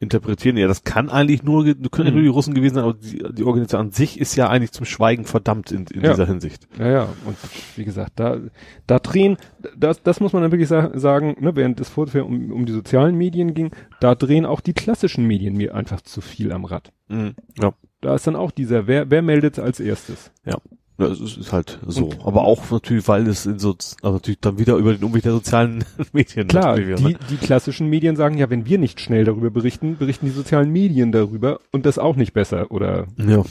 interpretieren. 0.00 0.56
Ja, 0.56 0.68
das 0.68 0.84
kann 0.84 1.10
eigentlich 1.10 1.42
nur, 1.42 1.64
können 1.64 2.06
ja 2.06 2.10
Mhm. 2.10 2.14
nur 2.14 2.22
die 2.22 2.28
Russen 2.28 2.54
gewesen 2.54 2.74
sein, 2.76 2.84
aber 2.84 2.94
die, 2.94 3.22
die 3.32 3.44
Organisation 3.44 3.80
an 3.80 3.90
sich 3.90 4.18
ist 4.20 4.36
ja 4.36 4.48
eigentlich 4.48 4.70
zum 4.72 4.84
Schweigen 4.84 5.24
verdammt 5.24 5.72
in, 5.72 5.86
in 5.86 6.02
Ja. 6.02 6.10
dieser 6.10 6.26
Hinsicht. 6.26 6.68
Ja, 6.78 6.88
ja, 6.88 7.02
und 7.24 7.36
wie 7.76 7.84
gesagt, 7.84 8.12
da, 8.16 8.38
da 8.86 8.98
drehen, 9.00 9.36
das, 9.76 10.02
das 10.02 10.20
muss 10.20 10.32
man 10.32 10.42
dann 10.42 10.52
wirklich 10.52 10.68
sa 10.68 10.90
sagen, 10.98 11.36
ne, 11.40 11.54
während 11.56 11.80
es 11.80 11.88
vorher 11.88 12.26
um, 12.26 12.52
um 12.52 12.64
die 12.66 12.72
sozialen 12.72 13.16
Medien 13.16 13.54
ging, 13.54 13.70
da 14.00 14.14
drehen 14.14 14.46
auch 14.46 14.60
die 14.60 14.72
klassischen 14.72 15.24
Medien 15.26 15.56
mir 15.56 15.74
einfach 15.74 16.00
zu 16.00 16.20
viel 16.20 16.52
am 16.52 16.64
Rad. 16.64 16.92
Mhm. 17.08 17.34
Ja. 17.60 17.72
Da 18.00 18.14
ist 18.14 18.26
dann 18.26 18.36
auch 18.36 18.50
dieser, 18.50 18.86
wer, 18.86 19.10
wer 19.10 19.22
meldet 19.22 19.58
als 19.58 19.80
erstes? 19.80 20.30
Ja, 20.44 20.58
es 20.98 21.20
ist, 21.20 21.52
halt 21.52 21.78
so. 21.86 22.06
Und- 22.06 22.24
aber 22.24 22.42
auch 22.44 22.70
natürlich, 22.70 23.06
weil 23.08 23.26
es 23.28 23.46
in 23.46 23.58
so, 23.58 23.70
also 24.02 24.14
natürlich 24.16 24.40
dann 24.40 24.58
wieder 24.58 24.76
über 24.76 24.92
den 24.94 25.02
Umweg 25.04 25.22
der 25.22 25.32
sozialen 25.32 25.84
Medien. 26.12 26.46
Klar, 26.48 26.76
die, 26.78 27.02
ne? 27.02 27.18
die 27.30 27.36
klassischen 27.36 27.88
Medien 27.88 28.16
sagen 28.16 28.36
ja, 28.38 28.50
wenn 28.50 28.66
wir 28.66 28.78
nicht 28.78 29.00
schnell 29.00 29.24
darüber 29.24 29.50
berichten, 29.50 29.96
berichten 29.96 30.26
die 30.26 30.32
sozialen 30.32 30.70
Medien 30.70 31.10
darüber 31.12 31.60
und 31.72 31.86
das 31.86 31.98
auch 31.98 32.16
nicht 32.16 32.32
besser 32.32 32.70
oder, 32.70 33.06
Ja, 33.16 33.44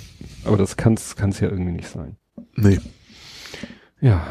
aber 0.46 0.58
das 0.58 0.78
kann's, 0.78 1.16
kann's 1.16 1.40
ja 1.40 1.50
irgendwie 1.50 1.74
nicht 1.74 1.88
sein. 1.90 2.16
nee. 2.56 2.80
Ja. 4.00 4.28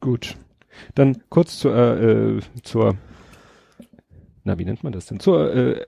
Gut. 0.00 0.36
Dann 0.94 1.22
kurz 1.30 1.58
zur, 1.58 1.74
äh, 1.76 2.40
zur, 2.62 2.96
na, 4.44 4.58
wie 4.58 4.64
nennt 4.64 4.84
man 4.84 4.92
das 4.92 5.06
denn? 5.06 5.18
Zur, 5.20 5.52
äh, 5.54 5.86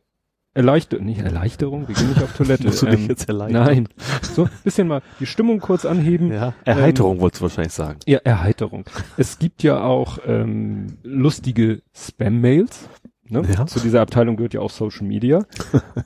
Erleichterung, 0.58 1.06
nicht 1.06 1.20
Erleichterung, 1.20 1.86
wir 1.86 1.94
gehen 1.94 2.08
nicht 2.08 2.20
auf 2.20 2.36
Toilette. 2.36 2.64
Musst 2.66 2.82
du 2.82 2.86
dich 2.86 3.00
ähm, 3.00 3.08
jetzt 3.08 3.28
erleichtern? 3.28 3.64
Nein. 3.64 3.88
So, 4.22 4.48
bisschen 4.64 4.88
mal 4.88 5.02
die 5.20 5.26
Stimmung 5.26 5.60
kurz 5.60 5.84
anheben. 5.84 6.32
Ja, 6.32 6.52
Erheiterung 6.64 7.20
wolltest 7.20 7.40
du 7.40 7.44
wahrscheinlich 7.44 7.72
sagen. 7.72 8.00
Ja, 8.06 8.18
Erheiterung. 8.24 8.84
Es 9.16 9.38
gibt 9.38 9.62
ja 9.62 9.80
auch 9.80 10.18
ähm, 10.26 10.98
lustige 11.04 11.82
Spam-Mails. 11.94 12.88
Ne? 13.28 13.42
Ja. 13.56 13.66
Zu 13.66 13.78
dieser 13.78 14.00
Abteilung 14.00 14.34
gehört 14.34 14.52
ja 14.52 14.60
auch 14.60 14.70
Social 14.70 15.06
Media. 15.06 15.44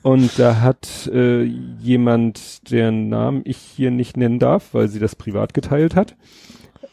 Und 0.03 0.37
da 0.37 0.61
hat 0.61 1.09
äh, 1.11 1.41
jemand, 1.41 2.69
deren 2.69 3.09
Namen 3.09 3.41
ich 3.45 3.57
hier 3.57 3.89
nicht 3.89 4.17
nennen 4.17 4.37
darf, 4.37 4.75
weil 4.75 4.87
sie 4.87 4.99
das 4.99 5.15
privat 5.15 5.55
geteilt 5.55 5.95
hat, 5.95 6.15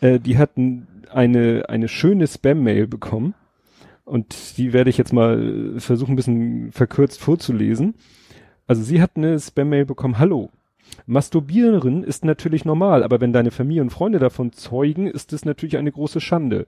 äh, 0.01 0.18
die 0.18 0.39
hatten 0.39 0.87
eine, 1.12 1.68
eine 1.68 1.89
schöne 1.89 2.26
Spam-Mail 2.26 2.87
bekommen. 2.87 3.34
Und 4.11 4.58
die 4.58 4.72
werde 4.72 4.90
ich 4.90 4.98
jetzt 4.98 5.12
mal 5.12 5.76
äh, 5.76 5.80
versuchen, 5.80 6.12
ein 6.12 6.16
bisschen 6.16 6.72
verkürzt 6.72 7.20
vorzulesen. 7.20 7.94
Also 8.66 8.82
sie 8.82 9.00
hat 9.00 9.12
eine 9.14 9.38
Spam-Mail 9.38 9.86
bekommen, 9.86 10.18
hallo. 10.18 10.50
Masturbieren 11.06 12.02
ist 12.02 12.24
natürlich 12.24 12.64
normal, 12.64 13.04
aber 13.04 13.20
wenn 13.20 13.32
deine 13.32 13.52
Familie 13.52 13.82
und 13.82 13.90
Freunde 13.90 14.18
davon 14.18 14.52
zeugen, 14.52 15.06
ist 15.06 15.32
es 15.32 15.44
natürlich 15.44 15.76
eine 15.76 15.92
große 15.92 16.20
Schande. 16.20 16.66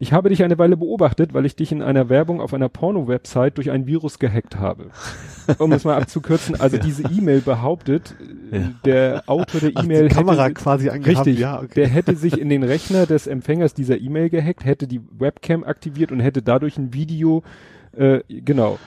Ich 0.00 0.12
habe 0.12 0.28
dich 0.28 0.44
eine 0.44 0.56
Weile 0.58 0.76
beobachtet, 0.76 1.34
weil 1.34 1.44
ich 1.44 1.56
dich 1.56 1.72
in 1.72 1.82
einer 1.82 2.08
Werbung 2.08 2.40
auf 2.40 2.54
einer 2.54 2.68
Porno-Website 2.68 3.56
durch 3.56 3.70
ein 3.72 3.86
Virus 3.86 4.18
gehackt 4.18 4.56
habe. 4.56 4.90
Um 5.58 5.72
es 5.72 5.84
mal 5.84 5.96
abzukürzen, 5.96 6.60
also 6.60 6.76
diese 6.76 7.04
E-Mail 7.04 7.40
behauptet, 7.40 8.14
Ja. 8.52 8.58
der 8.84 9.22
Autor 9.26 9.62
der 9.62 9.82
E-Mail 9.82 10.08
die 10.08 10.14
Kamera 10.14 10.44
hätte, 10.44 10.54
quasi 10.54 10.90
angehabt. 10.90 11.26
richtig, 11.26 11.38
Ja, 11.38 11.58
okay. 11.60 11.72
der 11.74 11.88
hätte 11.88 12.16
sich 12.16 12.38
in 12.38 12.50
den 12.50 12.62
Rechner 12.64 13.06
des 13.06 13.26
Empfängers 13.26 13.72
dieser 13.72 13.98
E-Mail 13.98 14.28
gehackt, 14.28 14.66
hätte 14.66 14.86
die 14.86 15.00
Webcam 15.18 15.64
aktiviert 15.64 16.12
und 16.12 16.20
hätte 16.20 16.42
dadurch 16.42 16.76
ein 16.76 16.92
Video, 16.92 17.42
äh, 17.96 18.20
genau. 18.28 18.78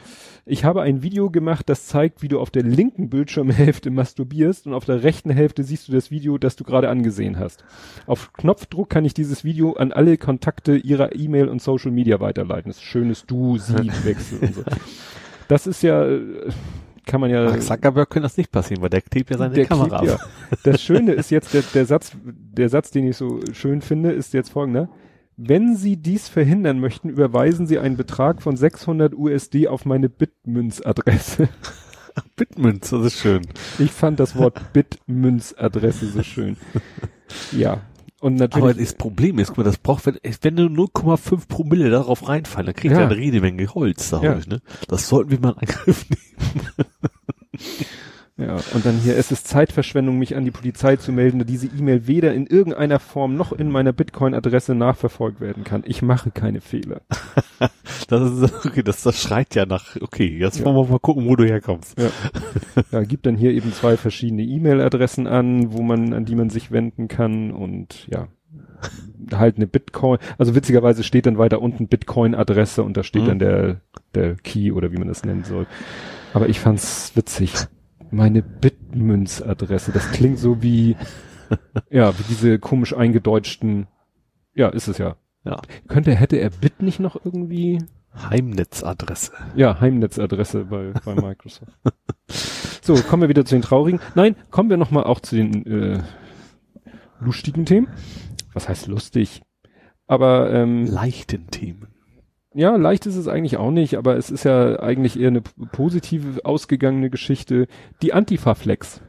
Ich 0.46 0.66
habe 0.66 0.82
ein 0.82 1.04
Video 1.04 1.30
gemacht, 1.30 1.70
das 1.70 1.86
zeigt, 1.86 2.24
wie 2.24 2.28
du 2.28 2.40
auf 2.40 2.50
der 2.50 2.64
linken 2.64 3.10
Bildschirmhälfte 3.10 3.92
masturbierst 3.92 4.66
und 4.66 4.74
auf 4.74 4.86
der 4.86 5.04
rechten 5.04 5.30
Hälfte 5.30 5.64
siehst 5.64 5.88
du 5.88 5.92
das 5.92 6.10
Video, 6.10 6.38
das 6.38 6.56
du 6.56 6.64
gerade 6.64 6.90
angesehen 6.90 7.38
hast. 7.38 7.64
Auf 8.08 8.34
Knopfdruck 8.34 8.90
kann 8.90 9.06
ich 9.06 9.14
dieses 9.14 9.44
Video 9.44 9.74
an 9.74 9.92
alle 9.92 10.18
Kontakte 10.18 10.76
ihrer 10.76 11.16
E-Mail 11.16 11.48
und 11.48 11.62
Social 11.62 11.92
Media 11.92 12.20
weiterleiten. 12.20 12.72
Das 12.72 12.78
ist 12.78 12.84
schönes 12.84 13.26
Du, 13.26 13.58
Sie, 13.58 13.76
Wechsel 14.04 14.40
und 14.40 14.56
so. 14.56 14.64
Das 15.48 15.68
ist 15.68 15.84
ja, 15.84 16.06
äh, 16.08 16.22
kann 17.06 17.22
man 17.22 17.30
ja. 17.30 17.44
Mark 17.44 17.62
Zuckerberg 17.62 18.10
könnte 18.10 18.26
das 18.26 18.38
nicht 18.38 18.52
passieren, 18.52 18.82
weil 18.82 18.90
der 18.90 19.02
klebt 19.02 19.30
ja 19.30 19.38
seine 19.38 19.66
Kamera 19.66 20.00
klebt, 20.00 20.14
ab. 20.14 20.30
ja. 20.52 20.58
Das 20.64 20.82
Schöne 20.82 21.14
ist 21.14 21.30
jetzt, 21.30 21.54
der, 21.54 21.62
der 21.74 21.86
Satz, 21.86 22.14
der 22.24 22.70
Satz, 22.70 22.90
den 22.90 23.08
ich 23.08 23.18
so 23.18 23.40
schön 23.54 23.82
finde, 23.82 24.12
ist 24.12 24.34
jetzt 24.34 24.50
folgender. 24.50 24.90
Wenn 25.44 25.76
Sie 25.76 25.98
dies 25.98 26.28
verhindern 26.28 26.80
möchten, 26.80 27.10
überweisen 27.10 27.66
Sie 27.66 27.80
einen 27.80 27.98
Betrag 27.98 28.42
von 28.44 28.56
600 28.56 29.16
USD 29.16 29.68
auf 29.68 29.86
meine 29.86 30.08
Bitmünz-Adresse. 30.08 31.50
Bitmünz, 32.36 32.90
das 32.92 33.06
ist 33.08 33.20
schön. 33.20 33.42
Ich 33.80 33.92
fand 33.92 34.20
das 34.20 34.36
Wort 34.36 34.74
Bitmünz-Adresse 34.74 36.08
so 36.08 36.22
schön. 36.24 36.58
Ja. 37.52 37.82
Und 38.20 38.40
Aber 38.40 38.60
natürlich, 38.60 38.90
das 38.90 38.94
Problem 38.98 39.40
ist, 39.40 39.48
guck 39.48 39.58
mal, 39.60 39.64
das 39.64 39.78
braucht, 39.80 40.06
wenn, 40.06 40.20
wenn 40.42 40.54
nur 40.54 40.70
0,5 40.90 41.48
Promille 41.48 41.90
darauf 41.90 42.28
reinfallen, 42.28 42.68
dann 42.68 42.76
kriegt 42.76 42.94
Ja. 42.94 43.00
er 43.00 43.06
eine 43.08 43.18
Redemenge 43.18 43.66
Holz 43.74 44.12
Ja. 44.12 44.20
dadurch, 44.20 44.46
ne? 44.48 44.62
Das 44.88 45.08
sollten 45.08 45.32
wir 45.32 45.40
mal 45.40 45.54
in 45.54 45.58
Angriff 45.68 46.06
nehmen. 46.08 46.68
ja, 48.38 48.56
und 48.74 48.86
dann 48.86 48.98
hier, 48.98 49.18
es 49.18 49.32
ist 49.32 49.48
Zeitverschwendung, 49.48 50.18
mich 50.18 50.36
an 50.36 50.46
die 50.46 50.52
Polizei 50.52 50.96
zu 50.96 51.12
melden, 51.12 51.40
da 51.40 51.46
diese 51.46 51.68
E-Mail 51.68 52.08
weder 52.08 52.34
in 52.34 52.48
irgendeiner 52.48 53.00
Form 53.00 53.36
noch 53.36 53.52
in 53.52 53.70
meiner 53.70 53.94
Bitcoin-Adresse 53.94 54.74
nachverfolgt 54.74 55.42
werden 55.42 55.64
kann. 55.64 55.84
Ich 55.86 56.02
mache 56.02 56.32
keine 56.32 56.62
Fehler. 56.62 57.02
Das 58.08 58.30
ist, 58.30 58.66
okay, 58.66 58.84
das, 58.84 59.04
das 59.04 59.22
schreit 59.22 59.56
ja 59.56 59.66
nach, 59.66 59.96
okay, 60.02 60.26
jetzt 60.38 60.60
Ja. 60.60 60.66
wollen 60.66 60.76
wir 60.76 60.86
mal 60.92 61.00
gucken, 61.00 61.28
wo 61.28 61.36
du 61.36 61.46
herkommst. 61.46 61.96
Ja, 62.92 63.04
gibt 63.04 63.26
dann 63.26 63.36
hier 63.38 63.52
eben 63.52 63.72
zwei 63.72 63.96
verschiedene 63.96 64.42
E-Mail-Adressen 64.44 65.28
an, 65.28 65.72
wo 65.72 65.82
man, 65.82 66.12
an 66.14 66.26
die 66.26 66.36
man 66.36 66.50
sich 66.50 66.72
wenden 66.72 67.08
kann 67.08 67.52
und 67.52 68.08
ja, 68.08 68.28
halt 69.34 69.58
eine 69.58 69.68
Bitcoin, 69.68 70.18
also 70.38 70.56
witzigerweise 70.56 71.04
steht 71.04 71.26
dann 71.26 71.38
weiter 71.38 71.62
unten 71.62 71.88
Bitcoin-Adresse 71.88 72.84
und 72.84 72.98
da 72.98 73.04
steht 73.04 73.24
Mhm. 73.24 73.28
dann 73.28 73.40
der, 73.40 73.82
der 74.16 74.36
Key 74.36 74.72
oder 74.72 74.92
wie 74.92 74.98
man 74.98 75.08
das 75.08 75.24
nennen 75.24 75.44
soll. 75.46 75.68
Aber 76.34 76.50
ich 76.50 76.60
fand's 76.60 77.12
witzig. 77.16 77.54
Meine 78.12 78.42
Bitmünz-Adresse, 78.42 79.92
das 79.92 80.12
klingt 80.12 80.38
so 80.38 80.62
wie, 80.62 80.98
ja, 81.90 82.18
wie 82.18 82.24
diese 82.24 82.60
komisch 82.60 82.96
eingedeutschten, 82.96 83.88
ja, 84.54 84.70
ist 84.70 84.88
es 84.88 84.98
ja. 84.98 85.16
Ja. 85.44 85.60
Könnte, 85.88 86.14
hätte 86.14 86.38
er 86.38 86.50
Bit 86.50 86.82
nicht 86.82 87.00
noch 87.00 87.16
irgendwie, 87.24 87.80
Heimnetzadresse. 88.14 89.32
ja, 89.56 89.80
Heimnetzadresse 89.80 90.66
bei, 90.66 90.92
bei 91.06 91.16
Microsoft. 91.16 91.72
so, 92.82 92.96
kommen 92.96 93.22
wir 93.22 93.30
wieder 93.30 93.46
zu 93.46 93.56
den 93.56 93.62
traurigen. 93.62 94.02
Nein, 94.16 94.36
kommen 94.50 94.70
wir 94.70 94.78
nochmal 94.78 95.06
auch 95.06 95.22
zu 95.22 95.36
den 95.38 95.66
äh, 95.66 96.04
lustigen 97.22 97.66
Themen. 97.66 97.88
Was 98.54 98.68
heißt 98.68 98.88
lustig? 98.88 99.42
Aber 100.08 100.52
ähm, 100.52 100.86
Leichten 100.86 101.48
Themen. 101.48 101.91
Ja, 102.54 102.76
leicht 102.76 103.06
ist 103.06 103.16
es 103.16 103.28
eigentlich 103.28 103.58
auch 103.58 103.72
nicht, 103.72 103.96
aber 103.96 104.18
es 104.18 104.30
ist 104.30 104.44
ja 104.44 104.80
eigentlich 104.80 105.20
eher 105.20 105.30
eine 105.30 105.42
positive 105.42 106.44
ausgegangene 106.46 107.10
Geschichte. 107.10 107.68
Die 108.02 108.14
Antifa-Flex. 108.14 109.02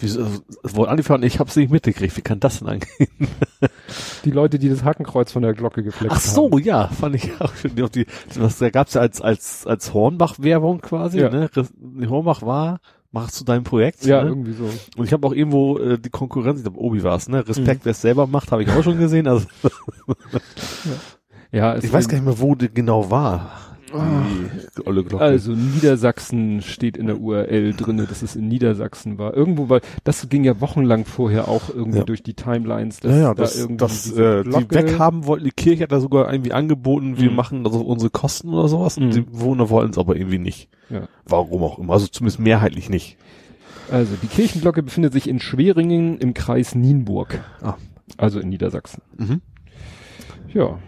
Wieso, 0.00 0.26
das 0.62 0.74
Wort 0.74 0.88
angefangen, 0.88 1.22
ich 1.22 1.38
hab's 1.38 1.54
nicht 1.54 1.70
mitgekriegt. 1.70 2.16
Wie 2.16 2.20
kann 2.22 2.40
das 2.40 2.58
denn 2.58 2.68
angehen? 2.68 3.08
Die 4.24 4.30
Leute, 4.32 4.58
die 4.58 4.68
das 4.68 4.82
Hakenkreuz 4.82 5.30
von 5.30 5.42
der 5.42 5.52
Glocke 5.54 5.82
geflext 5.82 6.16
Ach 6.16 6.20
so, 6.20 6.50
haben. 6.50 6.62
ja, 6.64 6.88
fand 6.88 7.14
ich 7.14 7.30
auch 7.40 7.54
schon. 7.54 7.76
Die, 7.76 8.06
was, 8.36 8.58
da 8.58 8.70
gab's 8.70 8.94
ja 8.94 9.02
als, 9.02 9.20
als, 9.20 9.66
als 9.66 9.94
Hornbach-Werbung 9.94 10.80
quasi, 10.80 11.20
Ja. 11.20 11.30
ne? 11.30 11.48
Hornbach 12.08 12.42
war, 12.42 12.80
machst 13.12 13.40
du 13.40 13.44
dein 13.44 13.62
Projekt, 13.62 14.04
Ja, 14.04 14.22
ne? 14.24 14.30
irgendwie 14.30 14.52
so. 14.54 14.68
Und 14.96 15.04
ich 15.04 15.12
habe 15.12 15.26
auch 15.28 15.32
irgendwo 15.32 15.78
äh, 15.78 15.98
die 15.98 16.10
Konkurrenz, 16.10 16.58
ich 16.58 16.64
glaube, 16.64 16.80
Obi 16.80 17.02
war's, 17.04 17.28
ne? 17.28 17.46
Respekt, 17.46 17.84
wer 17.84 17.92
es 17.92 18.00
selber 18.00 18.26
macht, 18.26 18.50
habe 18.50 18.64
ich 18.64 18.70
auch 18.70 18.82
schon 18.82 18.98
gesehen. 18.98 19.28
Also 19.28 19.46
Ja, 20.34 20.40
es 21.54 21.84
ich 21.84 21.92
weiß 21.92 22.08
gar 22.08 22.16
nicht 22.18 22.24
mehr, 22.26 22.38
wo 22.40 22.54
die 22.54 22.68
genau 22.72 23.10
war. 23.10 23.50
Die 24.76 24.86
olle 24.88 25.04
Glocke. 25.04 25.22
Also 25.24 25.52
Niedersachsen 25.52 26.62
steht 26.62 26.96
in 26.96 27.06
der 27.06 27.20
URL 27.20 27.74
drinne, 27.74 28.06
dass 28.06 28.22
es 28.22 28.34
in 28.34 28.48
Niedersachsen 28.48 29.18
war. 29.18 29.34
Irgendwo 29.34 29.68
war, 29.68 29.80
das 30.02 30.28
ging 30.28 30.42
ja 30.42 30.60
wochenlang 30.60 31.04
vorher 31.04 31.46
auch 31.46 31.68
irgendwie 31.68 31.98
Ja. 31.98 32.04
durch 32.04 32.24
die 32.24 32.34
Timelines, 32.34 32.98
dass 32.98 33.12
ja, 33.12 33.18
ja, 33.18 33.28
da 33.28 33.42
das, 33.42 33.56
irgendwie 33.56 33.76
das 33.76 34.10
äh, 34.10 34.42
die 34.42 34.70
weghaben 34.70 35.26
wollten. 35.26 35.44
Die 35.44 35.52
Kirche 35.52 35.84
hat 35.84 35.92
da 35.92 36.00
sogar 36.00 36.32
irgendwie 36.32 36.52
angeboten, 36.52 37.18
wir 37.18 37.30
Mhm. 37.30 37.36
machen 37.36 37.64
also 37.66 37.82
unsere 37.82 38.10
Kosten 38.10 38.48
oder 38.48 38.66
sowas. 38.66 38.98
Und 38.98 39.06
Mhm. 39.06 39.10
die 39.12 39.20
Bewohner 39.20 39.70
wollten 39.70 39.92
es 39.92 39.98
aber 39.98 40.16
irgendwie 40.16 40.38
nicht. 40.38 40.68
Ja. 40.90 41.02
Warum 41.24 41.62
auch 41.62 41.78
immer. 41.78 41.92
Also 41.92 42.08
zumindest 42.08 42.40
mehrheitlich 42.40 42.90
nicht. 42.90 43.16
Also 43.92 44.16
die 44.20 44.26
Kirchenglocke 44.26 44.82
befindet 44.82 45.12
sich 45.12 45.28
in 45.28 45.38
Schweringen 45.38 46.18
im 46.18 46.34
Kreis 46.34 46.74
Nienburg. 46.74 47.38
Ah. 47.62 47.74
Also 48.16 48.40
in 48.40 48.48
Niedersachsen. 48.48 49.02
Mhm. 49.18 49.40
Ja. 50.52 50.78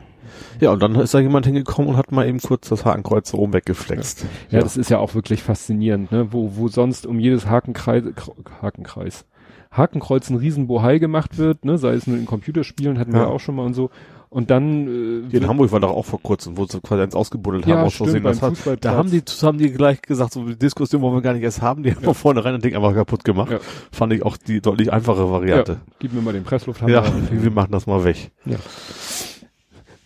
Ja, 0.61 0.70
und 0.72 0.82
dann 0.82 0.95
ist 0.97 1.14
da 1.14 1.18
jemand 1.20 1.47
hingekommen 1.47 1.91
und 1.91 1.97
hat 1.97 2.12
mal 2.12 2.26
eben 2.28 2.41
kurz 2.41 2.68
das 2.68 2.84
Hakenkreuz 2.84 3.30
so 3.30 3.37
rum 3.39 3.53
weggeflext. 3.53 4.24
Ja, 4.51 4.61
das 4.61 4.76
ist 4.76 4.91
ja 4.91 4.99
auch 4.99 5.14
wirklich 5.14 5.43
faszinierend, 5.43 6.12
ne? 6.12 6.28
Wo, 6.32 6.53
wo 6.57 6.68
sonst 6.68 7.07
um 7.07 7.18
jedes 7.18 7.47
Hakenkreis, 7.47 8.05
Kr- 8.05 8.34
Hakenkreis, 8.62 9.24
Hakenkreuz 9.70 10.30
ein 10.30 10.37
Riesenbohai 10.37 10.99
gemacht 10.99 11.39
wird, 11.39 11.64
ne? 11.64 11.76
Sei 11.78 11.93
es 11.95 12.07
nur 12.07 12.16
in 12.16 12.26
Computerspielen, 12.26 12.99
hatten 12.99 13.12
wir 13.12 13.20
Ja. 13.20 13.26
ja 13.26 13.32
auch 13.32 13.41
schon 13.41 13.57
mal 13.57 13.64
und 13.66 13.74
so. 13.74 13.91
Und 14.28 14.51
dann, 14.51 14.87
äh, 14.89 15.30
Hier 15.30 15.41
in 15.41 15.49
Hamburg 15.49 15.70
war 15.70 15.78
doch 15.80 15.91
auch 15.93 16.05
vor 16.05 16.20
kurzem, 16.20 16.59
wo 16.59 16.66
sie 16.66 16.80
quasi 16.80 17.01
eins 17.03 17.14
ausgebuddelt 17.14 17.64
Ja, 17.64 17.76
haben 17.76 17.84
aus 17.87 17.95
stimmt, 17.95 18.11
Versehen. 18.11 18.24
Das 18.24 18.43
hat, 18.43 18.84
da 18.84 18.91
haben 18.97 19.11
die, 19.11 19.20
haben 19.43 19.57
die 19.57 19.70
gleich 19.70 20.03
gesagt, 20.03 20.32
so 20.32 20.45
die 20.45 20.57
Diskussion 20.59 21.01
wollen 21.01 21.14
wir 21.14 21.22
gar 21.22 21.32
nicht 21.32 21.43
erst 21.45 21.62
haben, 21.62 21.84
die 21.84 21.95
haben 21.95 22.03
von 22.03 22.12
vornherein 22.14 22.55
ein 22.57 22.61
Ding 22.61 22.74
einfach 22.74 22.93
kaputt 22.93 23.24
gemacht. 23.24 23.53
Ja. 23.53 23.59
Fand 23.93 24.12
ich 24.12 24.24
auch 24.24 24.37
die 24.37 24.61
deutlich 24.61 24.93
einfache 24.93 25.30
Variante. 25.30 25.72
ja, 25.72 25.78
gib 26.01 26.12
mir 26.12 26.20
mal 26.22 26.32
den 26.32 26.43
Presslufthammer. 26.43 26.91
Ja, 26.93 27.05
wir 27.30 27.51
machen 27.53 27.70
das 27.70 27.87
mal 27.87 28.03
weg. 28.05 28.30
Ja. 28.45 28.57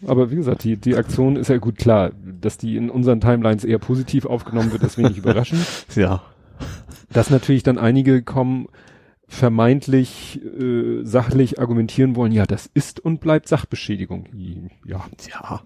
Aber 0.06 0.30
wie 0.30 0.36
gesagt, 0.36 0.64
die, 0.64 0.76
die 0.76 0.96
Aktion 0.96 1.36
ist 1.36 1.48
ja 1.48 1.58
gut 1.58 1.76
klar, 1.76 2.12
dass 2.40 2.58
die 2.58 2.76
in 2.76 2.90
unseren 2.90 3.20
Timelines 3.20 3.64
eher 3.64 3.78
positiv 3.78 4.26
aufgenommen 4.26 4.72
wird, 4.72 4.82
ist 4.82 4.98
wenig 4.98 5.18
überraschend. 5.18 5.60
Ja. 5.94 6.22
Dass 7.12 7.30
natürlich 7.30 7.62
dann 7.62 7.78
einige 7.78 8.22
kommen, 8.22 8.68
vermeintlich 9.26 10.40
äh, 10.44 11.04
sachlich 11.04 11.60
argumentieren 11.60 12.16
wollen, 12.16 12.32
ja, 12.32 12.46
das 12.46 12.68
ist 12.74 12.98
und 13.00 13.20
bleibt 13.20 13.48
Sachbeschädigung. 13.48 14.26
Ja. 14.84 15.04
Ja. 15.28 15.62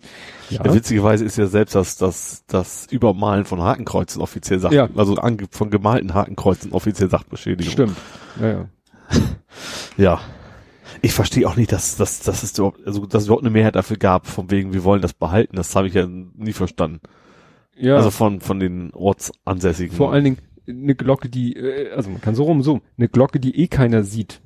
Ja. 0.50 0.74
Witzigerweise 0.74 1.24
ist 1.24 1.38
ja 1.38 1.46
selbst 1.46 1.74
das, 1.74 1.96
das, 1.96 2.44
das 2.46 2.86
Übermalen 2.90 3.46
von 3.46 3.62
Hakenkreuzen 3.62 4.20
offiziell 4.20 4.58
Sach, 4.58 4.70
Ja. 4.70 4.88
also 4.94 5.16
von 5.50 5.70
gemalten 5.70 6.12
Hakenkreuzen 6.12 6.72
offiziell 6.72 7.08
Sachbeschädigung. 7.08 7.72
Stimmt. 7.72 7.96
Ja, 8.40 8.48
ja. 8.48 8.68
Ja. 9.96 10.20
Ich 11.04 11.12
verstehe 11.12 11.46
auch 11.46 11.56
nicht, 11.56 11.70
dass, 11.70 11.96
dass, 11.96 12.20
dass 12.20 12.42
es 12.42 12.56
überhaupt, 12.56 12.86
also, 12.86 13.04
dass 13.04 13.22
es 13.22 13.26
überhaupt 13.28 13.44
eine 13.44 13.50
Mehrheit 13.50 13.76
dafür 13.76 13.98
gab, 13.98 14.26
von 14.26 14.50
wegen, 14.50 14.72
wir 14.72 14.84
wollen 14.84 15.02
das 15.02 15.12
behalten. 15.12 15.56
Das 15.56 15.76
habe 15.76 15.86
ich 15.86 15.94
ja 15.94 16.06
nie 16.06 16.52
verstanden. 16.52 17.00
ja. 17.76 17.96
Also 17.96 18.10
von, 18.10 18.40
von 18.40 18.58
den 18.58 18.92
Ortsansässigen. 18.94 19.94
vor 19.94 20.12
allen 20.12 20.24
Dingen 20.24 20.38
eine 20.66 20.94
Glocke, 20.94 21.28
die, 21.28 21.56
äh, 21.56 21.92
also 21.92 22.08
man 22.08 22.22
kann 22.22 22.34
so 22.34 22.44
rum, 22.44 22.62
so, 22.62 22.80
eine 22.96 23.08
Glocke, 23.08 23.38
die 23.38 23.60
eh 23.60 23.66
keiner 23.68 24.02
sieht, 24.02 24.40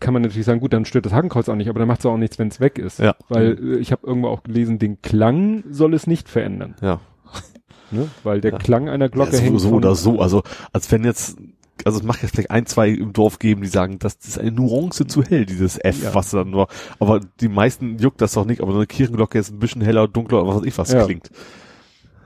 kann 0.00 0.14
man 0.14 0.22
natürlich 0.22 0.46
sagen, 0.46 0.60
gut, 0.60 0.72
dann 0.72 0.86
stört 0.86 1.04
das 1.04 1.12
Hakenkreuz 1.12 1.50
auch 1.50 1.56
nicht, 1.56 1.68
aber 1.68 1.78
dann 1.78 1.88
macht 1.88 2.00
es 2.00 2.06
auch 2.06 2.16
nichts, 2.16 2.38
wenn 2.38 2.48
es 2.48 2.58
weg 2.58 2.78
ist. 2.78 2.98
Ja. 2.98 3.14
Weil 3.28 3.58
äh, 3.62 3.76
ich 3.76 3.92
habe 3.92 4.06
irgendwo 4.06 4.28
auch 4.28 4.42
gelesen, 4.44 4.78
den 4.78 5.02
Klang 5.02 5.62
soll 5.70 5.92
es 5.92 6.06
nicht 6.06 6.28
verändern. 6.28 6.74
Ja. 6.80 7.00
Ne? 7.90 8.08
Weil 8.22 8.40
der 8.40 8.52
Ja. 8.52 8.58
Klang 8.58 8.88
einer 8.88 9.10
Glocke 9.10 9.32
ja, 9.32 9.38
so, 9.38 9.44
hängt 9.44 9.60
so 9.60 9.70
oder 9.72 9.94
so. 9.94 10.20
Also, 10.20 10.42
als 10.72 10.90
wenn 10.90 11.04
jetzt, 11.04 11.36
also 11.84 11.98
es 11.98 12.04
macht 12.04 12.22
jetzt 12.22 12.32
vielleicht 12.32 12.50
ein, 12.50 12.66
zwei 12.66 12.88
im 12.90 13.12
Dorf 13.12 13.38
geben, 13.38 13.62
die 13.62 13.68
sagen, 13.68 13.98
das 13.98 14.14
ist 14.14 14.38
eine 14.38 14.52
Nuance 14.52 15.06
zu 15.06 15.22
hell, 15.22 15.46
dieses 15.46 15.78
F, 15.78 16.02
Ja. 16.02 16.14
was 16.14 16.30
dann 16.30 16.50
nur, 16.50 16.68
aber 16.98 17.20
die 17.40 17.48
meisten 17.48 17.98
juckt 17.98 18.20
das 18.20 18.32
doch 18.32 18.44
nicht, 18.44 18.60
aber 18.60 18.72
so 18.72 18.78
eine 18.78 18.86
Kirchenglocke 18.86 19.38
ist 19.38 19.50
ein 19.50 19.58
bisschen 19.58 19.82
heller, 19.82 20.08
dunkler, 20.08 20.42
oder 20.42 20.48
was 20.54 20.56
weiß 20.60 20.66
ich 20.66 20.78
was 20.78 20.92
Ja. 20.92 21.04
klingt. 21.04 21.30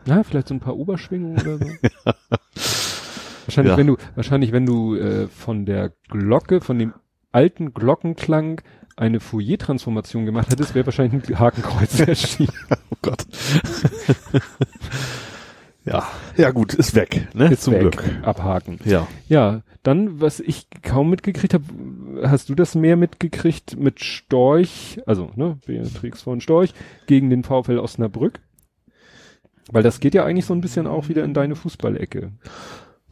Na, 0.07 0.23
vielleicht 0.23 0.49
so 0.49 0.55
ein 0.55 0.61
paar 0.61 0.77
Oberschwingungen 0.77 1.41
oder 1.41 1.59
so. 1.59 1.65
Wahrscheinlich, 3.47 3.73
Ja. 3.73 3.77
wenn 3.77 3.87
du, 3.87 3.97
wahrscheinlich, 4.15 4.53
wenn 4.53 4.67
du 4.67 4.95
äh, 4.97 5.29
von 5.29 5.67
der 5.67 5.93
Glocke, 6.09 6.61
von 6.61 6.79
dem 6.79 6.95
alten 7.33 7.73
Glockenklang 7.75 8.61
eine 8.97 9.21
Fourier-Transformation 9.21 10.25
gemacht 10.25 10.51
hättest, 10.51 10.75
wäre 10.75 10.87
wahrscheinlich 10.87 11.29
ein 11.29 11.39
Hakenkreuz 11.39 12.01
erschienen. 12.07 12.51
Oh 12.91 12.97
Gott. 13.03 13.25
ja. 15.87 16.07
Ja 16.37 16.51
gut, 16.51 16.75
ist 16.75 16.95
weg, 16.95 17.29
ne? 17.35 17.51
Ist 17.53 17.63
Zum 17.63 17.75
weg. 17.75 17.81
Glück. 17.81 18.05
Abhaken. 18.23 18.79
Ja. 18.85 19.07
Ja, 19.29 19.63
dann, 19.83 20.21
was 20.21 20.41
ich 20.41 20.67
kaum 20.83 21.09
mitgekriegt 21.11 21.55
habe, 21.55 21.65
hast 22.25 22.49
du 22.49 22.55
das 22.55 22.75
mehr 22.75 22.97
mitgekriegt 22.97 23.79
mit 23.79 24.03
Storch, 24.03 25.01
also, 25.07 25.31
ne, 25.37 25.59
Beatrix 25.65 26.23
von 26.23 26.41
Storch, 26.41 26.75
gegen 27.07 27.31
den 27.31 27.45
VfL 27.45 27.79
Osnabrück? 27.79 28.41
Weil 29.71 29.83
das 29.83 30.01
geht 30.01 30.15
ja 30.15 30.25
eigentlich 30.25 30.47
so 30.47 30.55
ein 30.55 30.61
bisschen 30.61 30.87
auch 30.87 31.09
wieder 31.09 31.25
in 31.25 31.35
deine 31.35 31.57
Fußballecke. 31.57 32.33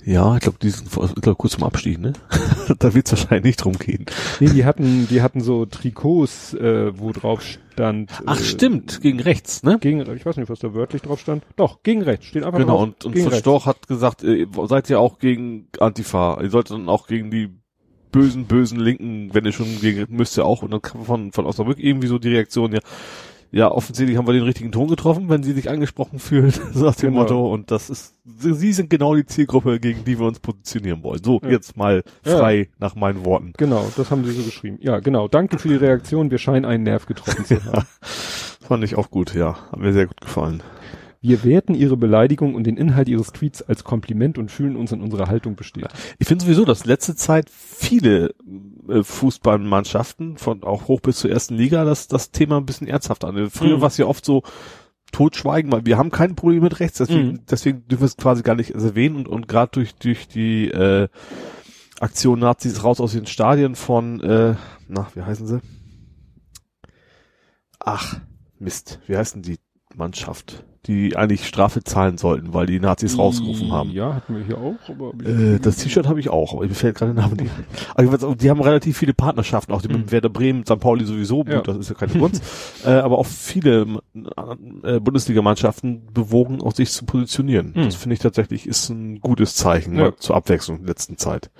Ja, 0.07 0.35
ich 0.35 0.43
glaube, 0.43 0.59
die 0.61 0.69
sind 0.69 0.87
ich 0.87 1.23
glaub, 1.23 1.39
kurz 1.39 1.55
zum 1.55 1.65
Abstieg, 1.65 1.99
ne? 1.99 2.13
da 2.79 2.93
wird 2.95 3.07
es 3.07 3.13
wahrscheinlich 3.13 3.45
nicht 3.45 3.65
drum 3.65 3.79
gehen. 3.79 4.05
Nee, 4.39 4.51
die 4.51 4.65
hatten, 4.65 5.09
die 5.09 5.23
hatten 5.23 5.41
so 5.41 5.65
Trikots, 5.65 6.53
äh, 6.55 6.99
wo 6.99 7.13
drauf 7.13 7.43
stand. 7.43 8.11
Ach, 8.27 8.39
äh, 8.39 8.43
stimmt, 8.43 9.01
gegen 9.01 9.21
rechts, 9.21 9.63
ne? 9.63 9.79
Gegen, 9.81 10.01
ich 10.15 10.27
weiß 10.27 10.37
nicht, 10.37 10.51
was 10.51 10.59
da 10.59 10.75
wörtlich 10.75 11.03
drauf 11.03 11.21
stand. 11.21 11.43
Doch, 11.57 11.83
gegen 11.83 12.03
rechts. 12.03 12.27
Steht 12.27 12.45
einfach 12.45 12.59
Genau, 12.59 12.75
drauf. 12.75 12.83
und, 12.83 13.05
und 13.07 13.13
gegen 13.13 13.25
von 13.25 13.33
rechts. 13.33 13.45
Storch 13.45 13.67
hat 13.67 13.89
gesagt, 13.89 14.23
äh, 14.25 14.47
seid 14.67 14.91
ihr 14.91 15.01
auch 15.01 15.19
gegen 15.19 15.69
Antifa. 15.81 16.39
Ihr 16.43 16.51
solltet 16.51 16.77
dann 16.77 16.89
auch 16.91 17.07
gegen 17.07 17.31
die 17.31 17.49
bösen, 18.13 18.45
bösen 18.45 18.79
Linken, 18.79 19.31
wenn 19.33 19.45
ihr 19.45 19.53
schon 19.53 19.81
gegen, 19.81 20.07
müsst 20.15 20.37
ihr 20.37 20.45
auch. 20.45 20.63
Und 20.63 20.71
dann 20.71 20.83
kam 20.83 21.05
von, 21.05 21.33
von 21.33 21.47
Osnabrück 21.47 21.79
irgendwie 21.79 22.09
so 22.09 22.19
die 22.19 22.29
Reaktion, 22.29 22.73
ja, 22.73 22.81
ja, 23.55 23.71
offensichtlich 23.71 24.19
haben 24.19 24.27
wir 24.27 24.33
den 24.35 24.43
richtigen 24.43 24.73
Ton 24.73 24.89
getroffen, 24.89 25.29
wenn 25.29 25.43
sie 25.45 25.53
sich 25.53 25.71
angesprochen 25.71 26.19
fühlen, 26.19 26.51
so 26.75 26.85
nach 26.85 26.95
dem 26.97 27.11
Genau. 27.11 27.21
Motto. 27.23 27.53
Und 27.53 27.71
das 27.71 27.89
ist, 27.89 28.15
sie 28.25 28.73
sind 28.73 28.91
genau 28.91 29.15
die 29.15 29.25
Zielgruppe, 29.27 29.79
gegen 29.79 30.05
die 30.05 30.19
wir 30.19 30.27
uns 30.27 30.41
positionieren 30.41 31.03
wollen. 31.05 31.23
So, 31.23 31.41
Ja. 31.43 31.51
jetzt 31.51 31.77
mal 31.77 32.03
frei 32.25 32.69
nach 32.79 32.97
meinen 32.97 33.25
Worten. 33.25 33.53
Genau, 33.57 33.87
das 33.97 34.11
haben 34.11 34.25
sie 34.25 34.33
so 34.33 34.43
geschrieben. 34.43 34.79
Ja, 34.81 34.99
genau. 34.99 35.29
Danke 35.29 35.59
für 35.59 35.69
die 35.69 35.77
Reaktion. 35.77 36.31
Wir 36.33 36.39
scheinen 36.39 36.65
einen 36.65 36.83
Nerv 36.83 37.07
getroffen 37.07 37.45
zu 37.45 37.65
haben. 37.73 37.87
Fand 38.61 38.83
ich 38.83 38.97
auch 38.97 39.11
gut, 39.11 39.35
ja. 39.35 39.57
Hat 39.71 39.79
mir 39.79 39.93
sehr 39.93 40.07
gut 40.07 40.21
gefallen. 40.21 40.63
Wir 41.27 41.43
werten 41.43 41.75
Ihre 41.75 41.97
Beleidigung 41.97 42.55
und 42.55 42.65
den 42.65 42.77
Inhalt 42.77 43.09
Ihres 43.09 43.33
Tweets 43.33 43.63
als 43.63 43.83
Kompliment 43.83 44.37
und 44.37 44.51
fühlen 44.51 44.77
uns 44.77 44.93
in 44.93 45.01
unserer 45.01 45.27
Haltung 45.27 45.57
bestätigt. 45.57 45.95
Ich 46.19 46.29
finde 46.29 46.45
sowieso, 46.45 46.67
dass 46.67 46.85
letzte 46.85 47.17
Zeit 47.17 47.49
viele 47.49 48.35
äh, 48.91 49.03
Fußballmannschaften 49.03 50.37
von 50.37 50.63
auch 50.65 50.87
hoch 50.87 51.01
bis 51.01 51.17
zur 51.21 51.31
ersten 51.31 51.55
Liga 51.55 51.87
das 51.87 52.09
das 52.09 52.31
Thema 52.31 52.59
ein 52.59 52.67
bisschen 52.67 52.87
ernsthaft 52.89 53.25
an. 53.25 53.49
Früher 53.49 53.79
Mhm. 53.79 53.81
war 53.81 53.89
es 53.89 53.97
ja 53.97 54.05
oft 54.05 54.23
so 54.23 54.43
totschweigen, 55.13 55.73
weil 55.73 55.87
wir 55.87 55.97
haben 55.97 56.11
kein 56.11 56.35
Problem 56.35 56.63
mit 56.63 56.79
rechts, 56.81 56.99
deswegen, 56.99 57.29
Mhm. 57.29 57.41
deswegen 57.51 57.89
dürfen 57.89 58.03
wir 58.03 58.07
es 58.09 58.19
quasi 58.19 58.43
gar 58.43 58.55
nicht 58.55 58.73
erwähnen 58.75 59.17
und 59.17 59.27
und 59.27 59.49
gerade 59.49 59.71
durch 59.73 59.95
durch 59.95 60.29
die 60.29 60.69
äh, 60.69 61.09
Aktion 62.01 62.39
Nazis 62.41 62.85
raus 62.85 63.01
aus 63.01 63.13
den 63.13 63.25
Stadien 63.25 63.77
von 63.77 64.21
äh, 64.21 64.57
na, 64.89 65.07
wie 65.15 65.23
heißen 65.23 65.47
sie? 65.47 65.61
Ach, 67.81 68.21
Mist, 68.59 69.01
wie 69.07 69.17
heißen 69.17 69.41
die 69.41 69.57
Mannschaft, 69.95 70.65
die 70.87 71.17
eigentlich 71.17 71.47
Strafe 71.47 71.83
zahlen 71.83 72.19
sollten, 72.19 72.53
weil 72.55 72.67
die 72.67 72.79
Nazis 72.81 73.19
rausgerufen 73.19 73.73
haben? 73.73 73.91
Ja, 73.91 74.15
hatten 74.15 74.37
wir 74.37 74.45
hier 74.45 74.59
auch. 74.59 74.77
Aber 74.89 75.13
Äh, 75.25 75.59
das 75.59 75.77
T-Shirt 75.77 76.07
habe 76.09 76.21
ich 76.21 76.29
auch, 76.31 76.53
aber 76.55 76.67
mir 76.67 76.75
fällt 76.75 76.97
gerade 76.97 77.15
der 77.15 77.23
Name 77.25 77.37
nicht. 77.37 77.51
Aber 77.95 78.29
auch, 78.29 78.35
die 78.35 78.51
haben 78.51 78.61
relativ 78.61 78.99
viele 78.99 79.15
Partnerschaften, 79.15 79.73
auch 79.73 79.83
die 79.83 79.89
mit 79.89 79.99
Mhm. 80.07 80.11
Werder 80.13 80.29
Bremen, 80.29 80.65
St. 80.67 80.79
Pauli 80.81 81.05
sowieso, 81.05 81.39
gut, 81.39 81.49
Ja. 81.53 81.61
das 81.63 81.77
ist 81.79 81.89
ja 81.89 81.95
keine 81.95 82.13
Kunst. 82.19 82.43
äh, 82.85 82.91
aber 82.91 83.19
auch 83.19 83.27
viele 83.27 83.87
äh, 84.83 85.01
Bundesligamannschaften 85.01 86.03
bewogen, 86.13 86.61
auch 86.63 86.75
sich 86.75 86.91
zu 86.91 87.05
positionieren. 87.05 87.73
Mhm. 87.75 87.85
Das 87.85 87.95
finde 87.97 88.15
ich 88.15 88.21
tatsächlich 88.21 88.67
ist 88.67 88.89
ein 88.91 89.21
gutes 89.21 89.55
Zeichen 89.55 89.95
Ja. 89.97 90.03
mal 90.03 90.17
zur 90.17 90.37
Abwechslung 90.37 90.77
in 90.79 90.83
der 90.85 90.91
letzten 90.91 91.17
Zeit. 91.17 91.51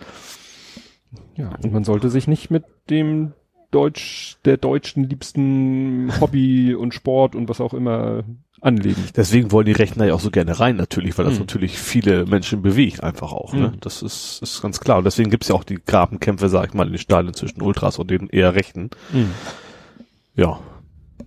ja, 1.37 1.51
und 1.63 1.73
man 1.73 1.85
sollte 1.85 2.11
sich 2.11 2.29
nicht 2.29 2.51
mit 2.51 2.65
dem 2.91 3.33
Deutsch, 3.71 4.37
der 4.45 4.57
deutschen 4.57 5.03
liebsten 5.09 6.13
Hobby 6.21 6.75
und 6.75 6.95
Sport 6.95 7.35
und 7.35 7.49
was 7.49 7.61
auch 7.61 7.75
immer 7.75 8.23
anlegen. 8.65 9.03
Deswegen 9.17 9.53
wollen 9.53 9.67
die 9.67 9.73
Rechner 9.73 10.07
ja 10.07 10.15
auch 10.15 10.21
so 10.21 10.31
gerne 10.31 10.59
rein, 10.59 10.77
natürlich, 10.77 11.17
weil 11.19 11.25
das 11.25 11.35
Mhm. 11.35 11.41
natürlich 11.41 11.79
viele 11.79 12.27
Menschen 12.27 12.63
bewegt, 12.63 13.03
einfach 13.03 13.33
auch. 13.33 13.53
Ne? 13.53 13.69
Mhm. 13.69 13.81
Das 13.81 14.03
ist, 14.03 14.41
ist 14.43 14.63
ganz 14.63 14.81
klar. 14.81 14.99
Und 14.99 15.05
deswegen 15.05 15.31
gibt's 15.31 15.49
ja 15.49 15.55
auch 15.55 15.65
die 15.65 15.79
Grabenkämpfe, 15.85 16.49
sag 16.49 16.69
ich 16.69 16.75
mal, 16.75 16.87
in 16.87 16.93
den 16.93 16.99
Stadien 16.99 17.35
zwischen 17.35 17.63
Ultras 17.63 17.99
und 17.99 18.11
den 18.11 18.29
eher 18.29 18.55
Rechten. 18.55 18.91
Ja. 20.35 20.59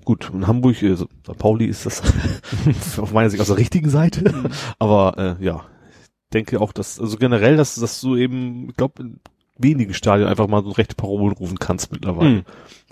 Gut, 0.04 0.30
in 0.34 0.48
Hamburg, 0.48 0.82
äh, 0.84 0.96
St. 0.96 1.08
Pauli 1.38 1.66
ist 1.66 1.86
das 1.86 2.02
auf 2.98 3.12
meiner 3.14 3.30
Sicht 3.30 3.42
aus 3.42 3.48
der 3.48 3.58
richtigen 3.58 3.90
Seite. 3.90 4.50
Aber 4.80 5.38
äh, 5.40 5.44
ja, 5.44 5.66
ich 6.00 6.30
denke 6.34 6.60
auch, 6.62 6.72
dass, 6.74 7.00
also 7.00 7.18
generell, 7.18 7.58
dass, 7.58 7.76
dass 7.76 8.00
du 8.02 8.16
eben, 8.16 8.70
ich 8.70 8.76
glaube, 8.78 9.04
in 9.04 9.20
wenigen 9.58 9.94
Stadien 9.94 10.28
einfach 10.28 10.48
mal 10.48 10.64
so 10.64 10.70
rechte 10.72 10.96
Parolen 10.96 11.34
rufen 11.36 11.58
kannst 11.60 11.92
mittlerweile. 11.92 12.30
Mhm. 12.30 12.44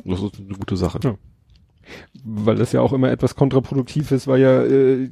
Das 0.03 0.21
ist 0.21 0.39
eine 0.39 0.57
gute 0.57 0.77
Sache. 0.77 0.99
Ja. 1.03 1.15
Weil 2.23 2.55
das 2.55 2.71
ja 2.71 2.81
auch 2.81 2.93
immer 2.93 3.09
etwas 3.11 3.35
kontraproduktiv 3.35 4.11
ist, 4.11 4.27
weil 4.27 4.41
ja 4.41 4.63
äh, 4.63 5.09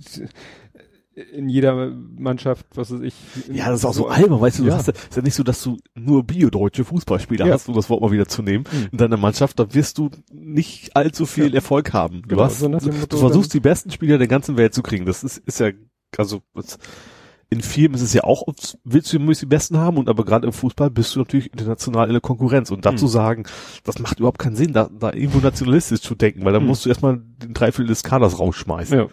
in 1.31 1.47
jeder 1.47 1.91
Mannschaft, 2.17 2.65
was 2.73 2.91
weiß 2.91 3.01
ich. 3.01 3.13
Ja, 3.51 3.69
das 3.69 3.81
ist 3.81 3.85
auch 3.85 3.93
so 3.93 4.07
albern, 4.07 4.41
weißt 4.41 4.57
du, 4.59 4.63
du 4.63 4.69
Ja. 4.69 4.77
hast 4.77 4.87
ja, 4.87 4.93
ist 4.93 5.15
ja 5.15 5.21
nicht 5.21 5.35
so, 5.35 5.43
dass 5.43 5.61
du 5.61 5.77
nur 5.93 6.23
biodeutsche 6.23 6.83
Fußballspieler 6.83 7.45
Ja. 7.45 7.53
hast, 7.53 7.69
um 7.69 7.75
das 7.75 7.87
Wort 7.91 8.01
mal 8.01 8.11
wieder 8.11 8.27
zu 8.27 8.41
nehmen, 8.41 8.63
Mhm. 8.71 8.87
in 8.93 8.97
deiner 8.97 9.17
Mannschaft, 9.17 9.59
da 9.59 9.71
wirst 9.75 9.99
du 9.99 10.09
nicht 10.31 10.95
allzu 10.95 11.27
viel 11.27 11.49
Ja. 11.49 11.55
Erfolg 11.55 11.93
haben. 11.93 12.23
Du, 12.23 12.29
Genau, 12.29 12.43
hast, 12.45 12.59
so 12.59 12.67
du, 12.67 12.79
du 12.79 13.17
versuchst 13.17 13.53
die 13.53 13.59
besten 13.59 13.91
Spieler 13.91 14.17
der 14.17 14.27
ganzen 14.27 14.57
Welt 14.57 14.73
zu 14.73 14.81
kriegen. 14.81 15.05
Das 15.05 15.23
ist, 15.23 15.37
ist 15.37 15.59
ja, 15.59 15.69
also 16.17 16.41
in 17.53 17.61
Firmen 17.61 17.95
ist 17.95 18.01
es 18.01 18.13
ja 18.13 18.23
auch, 18.23 18.43
willst 18.83 19.13
du 19.13 19.19
möglichst 19.19 19.41
die 19.43 19.47
Besten 19.47 19.77
haben, 19.77 19.97
und 19.97 20.09
aber 20.09 20.25
gerade 20.25 20.45
im 20.47 20.53
Fußball 20.53 20.89
bist 20.89 21.15
du 21.15 21.19
natürlich 21.19 21.51
international 21.51 22.07
in 22.07 22.13
der 22.13 22.21
Konkurrenz. 22.21 22.71
Und 22.71 22.85
dazu 22.85 23.05
Mhm. 23.05 23.09
sagen, 23.09 23.43
das 23.83 23.99
macht 23.99 24.19
überhaupt 24.19 24.39
keinen 24.39 24.55
Sinn, 24.55 24.73
da, 24.73 24.89
da 24.99 25.13
irgendwo 25.13 25.39
nationalistisch 25.39 26.01
zu 26.01 26.15
denken, 26.15 26.43
weil 26.45 26.53
dann 26.53 26.63
Mhm. 26.63 26.67
musst 26.69 26.85
du 26.85 26.89
erstmal 26.89 27.21
den 27.41 27.53
Dreiviertel 27.53 27.87
des 27.87 28.03
Kaders 28.03 28.39
rausschmeißen. 28.39 28.97
Ja. 28.97 29.07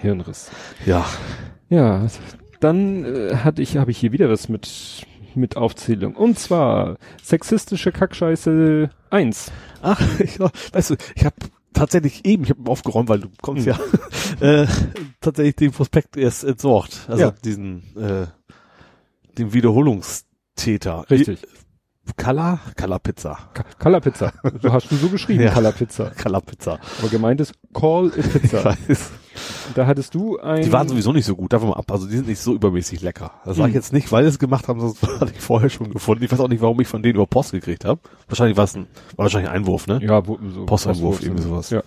Hirnriss. 0.00 0.50
ja. 0.86 1.04
Ja, 1.70 2.06
dann 2.60 3.04
äh, 3.04 3.36
hatte 3.36 3.62
ich, 3.62 3.76
habe 3.78 3.90
ich 3.90 3.98
hier 3.98 4.12
wieder 4.12 4.28
was 4.28 4.48
mit 4.48 5.06
mit 5.36 5.56
Aufzählung. 5.56 6.14
Und 6.14 6.38
zwar 6.38 6.96
sexistische 7.20 7.90
Kackscheiße 7.90 8.88
1. 9.10 9.50
Ach, 9.82 10.00
ich, 10.20 10.38
weißt 10.38 10.90
du, 10.90 10.96
ich 11.16 11.24
habe 11.24 11.34
tatsächlich 11.74 12.24
eben, 12.24 12.44
ich 12.44 12.50
habe 12.50 12.70
aufgeräumt, 12.70 13.08
weil 13.10 13.20
du 13.20 13.28
kommst 13.42 13.66
Hm. 13.66 13.74
ja, 14.40 14.62
äh, 14.62 14.66
tatsächlich 15.20 15.56
den 15.56 15.72
Prospekt 15.72 16.16
erst 16.16 16.44
entsorgt. 16.44 17.04
Also 17.08 17.22
Ja. 17.24 17.30
diesen, 17.44 17.82
äh, 17.96 18.26
den 19.36 19.52
Wiederholungstäter. 19.52 21.04
Richtig. 21.10 21.40
Kala? 22.16 22.60
Kala 22.76 22.98
Pizza. 22.98 23.50
Ka- 23.54 23.64
Color 23.78 24.00
Pizza. 24.00 24.32
Du 24.60 24.70
hast 24.72 24.90
du 24.90 24.96
so 24.96 25.08
geschrieben, 25.10 25.42
Ja. 25.44 25.52
Color 25.54 25.72
Pizza. 25.72 26.10
Kala 26.10 26.40
Pizza. 26.40 26.78
Aber 26.98 27.08
gemeint 27.08 27.40
ist 27.40 27.54
Call 27.72 28.12
a 28.14 28.16
Ich 28.18 28.30
Pizza. 28.42 28.64
weiß. 28.64 29.10
Da 29.74 29.86
hattest 29.86 30.14
du 30.14 30.38
ein 30.38 30.62
Die 30.62 30.72
waren 30.72 30.88
sowieso 30.88 31.12
nicht 31.12 31.26
so 31.26 31.34
gut, 31.36 31.52
davon 31.52 31.68
mal 31.70 31.76
ab. 31.76 31.90
Also 31.90 32.06
die 32.06 32.16
sind 32.16 32.28
nicht 32.28 32.38
so 32.40 32.54
übermäßig 32.54 33.00
lecker. 33.02 33.32
Das 33.44 33.56
sage 33.56 33.68
ich 33.68 33.74
Hm. 33.74 33.80
jetzt 33.80 33.92
nicht, 33.92 34.12
weil 34.12 34.24
sie 34.24 34.30
es 34.30 34.38
gemacht 34.38 34.68
haben, 34.68 34.80
sonst 34.80 35.02
hatte 35.20 35.32
ich 35.34 35.40
vorher 35.40 35.70
schon 35.70 35.90
gefunden. 35.90 36.24
Ich 36.24 36.32
weiß 36.32 36.40
auch 36.40 36.48
nicht, 36.48 36.62
warum 36.62 36.80
ich 36.80 36.88
von 36.88 37.02
denen 37.02 37.16
über 37.16 37.26
Post 37.26 37.52
gekriegt 37.52 37.84
habe. 37.84 38.00
Wahrscheinlich 38.28 38.56
war 38.56 38.64
es 38.64 38.74
ein, 38.76 38.86
war 39.16 39.24
wahrscheinlich 39.24 39.50
ein 39.50 39.56
Einwurf, 39.56 39.86
ne? 39.86 40.00
ja, 40.02 40.26
wo, 40.26 40.38
so 40.54 40.66
Posteinwurf, 40.66 41.22
irgendwie 41.22 41.42
sowas. 41.42 41.70
Ja. 41.70 41.82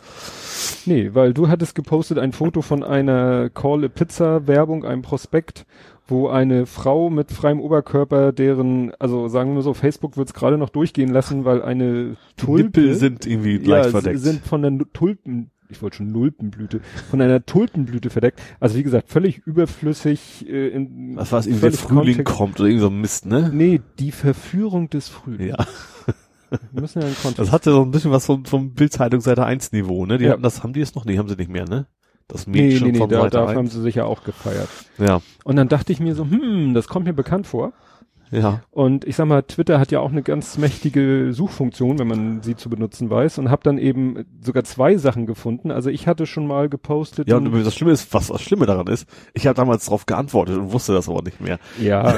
Nee, 0.85 1.11
weil 1.13 1.33
du 1.33 1.47
hattest 1.49 1.75
gepostet 1.75 2.17
ein 2.17 2.31
Foto 2.33 2.61
von 2.61 2.83
einer 2.83 3.49
Call 3.49 3.85
a 3.85 3.87
Pizza 3.89 4.47
Werbung, 4.47 4.85
einem 4.85 5.01
Prospekt, 5.01 5.65
wo 6.07 6.29
eine 6.29 6.65
Frau 6.65 7.09
mit 7.09 7.31
freiem 7.31 7.59
Oberkörper, 7.59 8.31
deren, 8.31 8.91
also 8.97 9.27
sagen 9.27 9.55
wir 9.55 9.61
so, 9.61 9.73
Facebook 9.73 10.15
wird's 10.17 10.33
gerade 10.33 10.57
noch 10.57 10.69
durchgehen 10.69 11.09
lassen, 11.09 11.43
weil 11.45 11.61
eine 11.61 12.15
Die 12.39 12.45
Tulpe 12.45 12.63
Nippel 12.81 12.95
sind 12.95 13.25
irgendwie 13.27 13.57
ja, 13.57 13.77
leicht 13.77 13.89
verdeckt. 13.91 14.19
sind 14.19 14.45
von 14.45 14.61
der 14.61 14.77
Tulpen, 14.93 15.51
ich 15.69 15.81
wollte 15.81 15.97
schon 15.97 16.11
Nulpenblüte, 16.11 16.81
von 17.09 17.21
einer 17.21 17.45
Tulpenblüte 17.45 18.09
verdeckt. 18.09 18.41
Also 18.59 18.75
wie 18.77 18.83
gesagt, 18.83 19.09
völlig 19.09 19.39
überflüssig 19.45 20.47
äh, 20.47 20.69
in 20.69 21.15
Was 21.15 21.31
war 21.31 21.39
es, 21.39 21.47
irgendwie 21.47 21.69
der 21.69 21.73
Frühling 21.79 22.15
Kontext- 22.17 22.37
kommt 22.37 22.59
oder 22.59 22.69
irgendwie 22.69 22.81
so 22.83 22.89
ein 22.89 23.01
Mist, 23.01 23.25
ne? 23.25 23.51
Nee, 23.53 23.81
die 23.99 24.11
Verführung 24.11 24.89
des 24.89 25.09
Frühlings. 25.09 25.55
Ja. 25.57 25.65
Wir 26.71 26.81
müssen 26.81 27.01
ja 27.01 27.05
einen 27.07 27.15
Kontext. 27.15 27.39
Das 27.39 27.51
hatte 27.51 27.71
so 27.71 27.81
ein 27.81 27.91
bisschen 27.91 28.11
was 28.11 28.25
vom, 28.25 28.45
vom 28.45 28.73
Bildzeitung 28.73 29.19
Seite 29.19 29.45
1 29.45 29.73
Niveau, 29.73 30.05
ne? 30.05 30.17
Die 30.17 30.25
Ja. 30.25 30.31
hatten 30.31 30.43
das, 30.43 30.63
haben 30.63 30.71
die 30.73 30.81
es 30.81 30.95
noch? 30.95 31.03
Nee, 31.03 31.17
haben 31.17 31.27
sie 31.27 31.35
nicht 31.35 31.49
mehr, 31.51 31.65
ne? 31.67 31.87
Das 32.29 32.47
nee, 32.47 32.61
Mädchen 32.61 32.87
nee, 32.87 32.91
nee, 32.93 32.97
von 32.99 33.09
da, 33.09 33.21
Seite 33.21 33.39
haben 33.39 33.57
1. 33.57 33.73
sie 33.73 33.81
sich 33.81 33.95
ja 33.95 34.05
auch 34.05 34.23
gefeiert. 34.23 34.69
Ja, 34.97 35.21
Und 35.43 35.55
dann 35.57 35.67
dachte 35.69 35.91
ich 35.93 35.99
mir 35.99 36.13
so, 36.15 36.23
hm, 36.25 36.73
das 36.73 36.87
kommt 36.87 37.05
mir 37.05 37.13
bekannt 37.13 37.47
vor. 37.47 37.73
Ja. 38.31 38.61
Und 38.71 39.05
ich 39.05 39.15
sag 39.15 39.25
mal, 39.25 39.43
Twitter 39.43 39.79
hat 39.79 39.91
ja 39.91 39.99
auch 39.99 40.11
eine 40.11 40.23
ganz 40.23 40.57
mächtige 40.57 41.33
Suchfunktion, 41.33 41.99
wenn 41.99 42.07
man 42.07 42.41
sie 42.41 42.55
zu 42.55 42.69
benutzen 42.69 43.09
weiß. 43.09 43.37
Und 43.37 43.49
habe 43.49 43.63
dann 43.63 43.77
eben 43.77 44.25
sogar 44.41 44.63
zwei 44.63 44.97
Sachen 44.97 45.25
gefunden. 45.25 45.71
Also 45.71 45.89
ich 45.89 46.07
hatte 46.07 46.25
schon 46.25 46.47
mal 46.47 46.69
gepostet. 46.69 47.27
Ja, 47.27 47.37
und 47.37 47.51
das 47.65 47.75
Schlimme 47.75 47.91
ist, 47.91 48.13
was 48.13 48.27
das 48.27 48.41
Schlimme 48.41 48.65
daran 48.65 48.87
ist, 48.87 49.07
ich 49.33 49.47
habe 49.47 49.55
damals 49.55 49.85
darauf 49.85 50.05
geantwortet 50.05 50.57
und 50.57 50.71
wusste 50.71 50.93
das 50.93 51.09
aber 51.09 51.21
nicht 51.21 51.41
mehr. 51.41 51.59
Ja. 51.79 52.15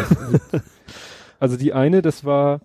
also 1.40 1.58
die 1.58 1.74
eine, 1.74 2.02
das 2.02 2.26
war 2.26 2.62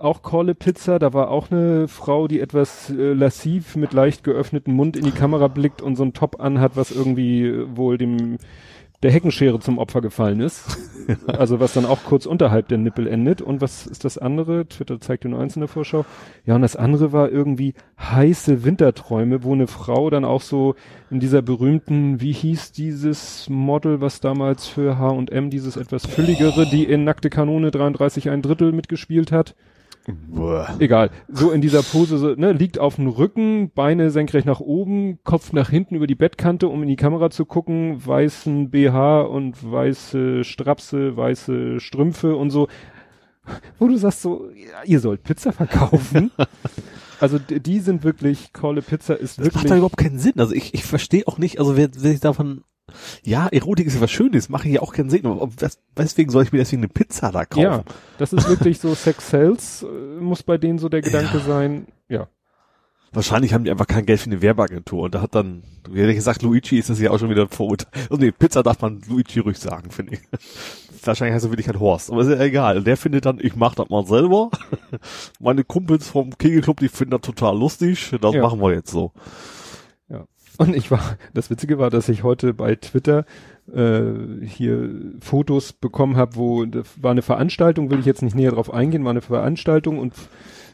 auch 0.00 0.22
Kolle 0.22 0.54
Pizza, 0.54 0.98
da 0.98 1.12
war 1.12 1.30
auch 1.30 1.50
eine 1.50 1.88
Frau, 1.88 2.28
die 2.28 2.40
etwas 2.40 2.90
äh, 2.90 3.12
lassiv 3.12 3.76
mit 3.76 3.92
leicht 3.92 4.24
geöffnetem 4.24 4.74
Mund 4.74 4.96
in 4.96 5.04
die 5.04 5.10
Kamera 5.10 5.48
blickt 5.48 5.80
und 5.80 5.96
so 5.96 6.02
ein 6.02 6.12
Top 6.12 6.40
anhat, 6.40 6.76
was 6.76 6.90
irgendwie 6.90 7.46
äh, 7.46 7.66
wohl 7.76 7.98
dem 7.98 8.38
der 9.02 9.10
Heckenschere 9.10 9.60
zum 9.60 9.78
Opfer 9.78 10.00
gefallen 10.00 10.40
ist. 10.40 10.64
Also 11.28 11.60
was 11.60 11.72
dann 11.72 11.86
auch 11.86 12.02
kurz 12.02 12.26
unterhalb 12.26 12.66
der 12.66 12.78
Nippel 12.78 13.06
endet. 13.06 13.40
Und 13.40 13.60
was 13.60 13.86
ist 13.86 14.04
das 14.04 14.18
andere? 14.18 14.66
Twitter 14.66 15.00
zeigt 15.00 15.22
dir 15.22 15.28
nur 15.28 15.38
eins 15.38 15.54
in 15.54 15.60
der 15.60 15.68
Vorschau. 15.68 16.04
Ja, 16.44 16.56
und 16.56 16.62
das 16.62 16.74
andere 16.74 17.12
war 17.12 17.30
irgendwie 17.30 17.74
heiße 18.00 18.64
Winterträume, 18.64 19.44
wo 19.44 19.52
eine 19.52 19.68
Frau 19.68 20.10
dann 20.10 20.24
auch 20.24 20.42
so 20.42 20.74
in 21.08 21.20
dieser 21.20 21.42
berühmten, 21.42 22.20
wie 22.20 22.32
hieß 22.32 22.72
dieses 22.72 23.48
Model, 23.48 24.00
was 24.00 24.18
damals 24.18 24.66
für 24.66 24.98
H&M 24.98 25.48
dieses 25.48 25.76
etwas 25.76 26.06
fülligere, 26.06 26.66
die 26.66 26.82
in 26.82 27.04
Nackte 27.04 27.30
Kanone 27.30 27.70
33 27.70 28.28
ein 28.30 28.42
Drittel 28.42 28.72
mitgespielt 28.72 29.30
hat. 29.30 29.54
Boah. 30.06 30.74
Egal. 30.78 31.10
So 31.28 31.50
in 31.50 31.60
dieser 31.60 31.82
Pose, 31.82 32.18
so, 32.18 32.34
ne, 32.34 32.52
liegt 32.52 32.78
auf 32.78 32.96
dem 32.96 33.08
Rücken, 33.08 33.70
Beine 33.74 34.10
senkrecht 34.10 34.46
nach 34.46 34.60
oben, 34.60 35.18
Kopf 35.24 35.52
nach 35.52 35.70
hinten 35.70 35.96
über 35.96 36.06
die 36.06 36.14
Bettkante, 36.14 36.68
um 36.68 36.82
in 36.82 36.88
die 36.88 36.96
Kamera 36.96 37.30
zu 37.30 37.44
gucken, 37.44 38.04
weißen 38.04 38.70
BH 38.70 39.22
und 39.22 39.70
weiße 39.70 40.44
Strapse, 40.44 41.16
weiße 41.16 41.80
Strümpfe 41.80 42.36
und 42.36 42.50
so. 42.50 42.68
Wo 43.78 43.88
du 43.88 43.96
sagst 43.96 44.22
so, 44.22 44.50
ja, 44.54 44.82
ihr 44.84 45.00
sollt 45.00 45.22
Pizza 45.22 45.52
verkaufen. 45.52 46.30
also 47.20 47.38
die 47.38 47.80
sind 47.80 48.04
wirklich, 48.04 48.52
Call 48.52 48.78
a 48.78 48.80
Pizza 48.80 49.14
ist 49.18 49.38
Das 49.38 49.46
macht 49.46 49.54
wirklich. 49.56 49.70
da 49.70 49.76
überhaupt 49.76 49.96
keinen 49.96 50.18
Sinn. 50.18 50.34
Also 50.38 50.54
ich, 50.54 50.74
ich 50.74 50.84
verstehe 50.84 51.26
auch 51.26 51.38
nicht, 51.38 51.58
also 51.58 51.76
wer, 51.76 51.88
wer 51.94 52.10
sich 52.12 52.20
davon, 52.20 52.62
ja, 53.24 53.48
Erotik 53.48 53.86
ist 53.86 53.94
ja 53.94 54.00
was 54.00 54.10
Schönes, 54.10 54.48
mache 54.48 54.68
ich 54.68 54.74
ja 54.74 54.82
auch 54.82 54.92
keinen 54.92 55.10
Sinn. 55.10 55.26
Aber 55.26 55.46
wes- 55.58 55.78
weswegen 55.96 56.30
soll 56.30 56.44
ich 56.44 56.52
mir 56.52 56.58
deswegen 56.58 56.82
eine 56.82 56.88
Pizza 56.88 57.32
da 57.32 57.44
kaufen? 57.44 57.62
Ja, 57.64 57.82
das 58.18 58.32
ist 58.32 58.48
wirklich 58.48 58.78
so 58.78 58.94
Sex 58.94 59.28
Sales, 59.30 59.82
äh, 59.82 60.20
muss 60.20 60.42
bei 60.42 60.56
denen 60.58 60.78
so 60.78 60.88
der 60.88 61.02
Gedanke 61.02 61.38
Ja. 61.38 61.44
sein. 61.44 61.86
Ja. 63.16 63.22
Wahrscheinlich 63.22 63.54
haben 63.54 63.64
die 63.64 63.70
einfach 63.70 63.86
kein 63.86 64.06
Geld 64.06 64.20
für 64.20 64.30
eine 64.30 64.42
Werbeagentur 64.42 65.04
und 65.04 65.14
da 65.14 65.20
hat 65.22 65.34
dann, 65.34 65.62
wie 65.90 66.00
hätte 66.00 66.10
ich 66.10 66.16
gesagt, 66.16 66.42
Luigi 66.42 66.78
ist 66.78 66.90
das 66.90 67.00
ja 67.00 67.10
auch 67.10 67.18
schon 67.18 67.30
wieder 67.30 67.42
ein 67.42 67.48
Vorurteil. 67.48 67.88
Oh 68.10 68.16
nee, 68.16 68.30
Pizza 68.30 68.62
darf 68.62 68.80
man 68.80 69.00
Luigi 69.08 69.40
ruhig 69.40 69.58
sagen, 69.58 69.90
finde 69.90 70.14
ich. 70.14 70.20
Wahrscheinlich 71.04 71.34
heißt 71.34 71.46
er 71.46 71.50
wirklich 71.50 71.68
ein 71.68 71.78
Horst, 71.80 72.10
aber 72.10 72.22
ist 72.22 72.28
ja 72.28 72.40
egal. 72.40 72.82
Der 72.82 72.96
findet 72.96 73.26
dann, 73.26 73.38
ich 73.40 73.56
mach 73.56 73.74
das 73.74 73.88
mal 73.88 74.04
selber. 74.06 74.50
Meine 75.40 75.64
Kumpels 75.64 76.08
vom 76.08 76.36
Kegelclub, 76.36 76.80
die 76.80 76.88
finden 76.88 77.12
das 77.12 77.20
total 77.22 77.56
lustig. 77.58 78.12
Das 78.20 78.34
Ja. 78.34 78.42
machen 78.42 78.60
wir 78.60 78.72
jetzt 78.72 78.90
so. 78.90 79.12
Und 80.58 80.74
ich 80.74 80.90
war, 80.90 81.18
das 81.34 81.50
Witzige 81.50 81.78
war, 81.78 81.90
dass 81.90 82.08
ich 82.08 82.22
heute 82.22 82.54
bei 82.54 82.76
Twitter 82.76 83.26
äh, 83.74 84.02
hier 84.42 84.88
Fotos 85.20 85.74
bekommen 85.74 86.16
habe, 86.16 86.36
wo 86.36 86.64
war 86.96 87.10
eine 87.10 87.20
Veranstaltung, 87.20 87.90
will 87.90 87.98
ich 87.98 88.06
jetzt 88.06 88.22
nicht 88.22 88.34
näher 88.34 88.52
drauf 88.52 88.72
eingehen, 88.72 89.04
war 89.04 89.10
eine 89.10 89.20
Veranstaltung 89.20 89.98
und 89.98 90.14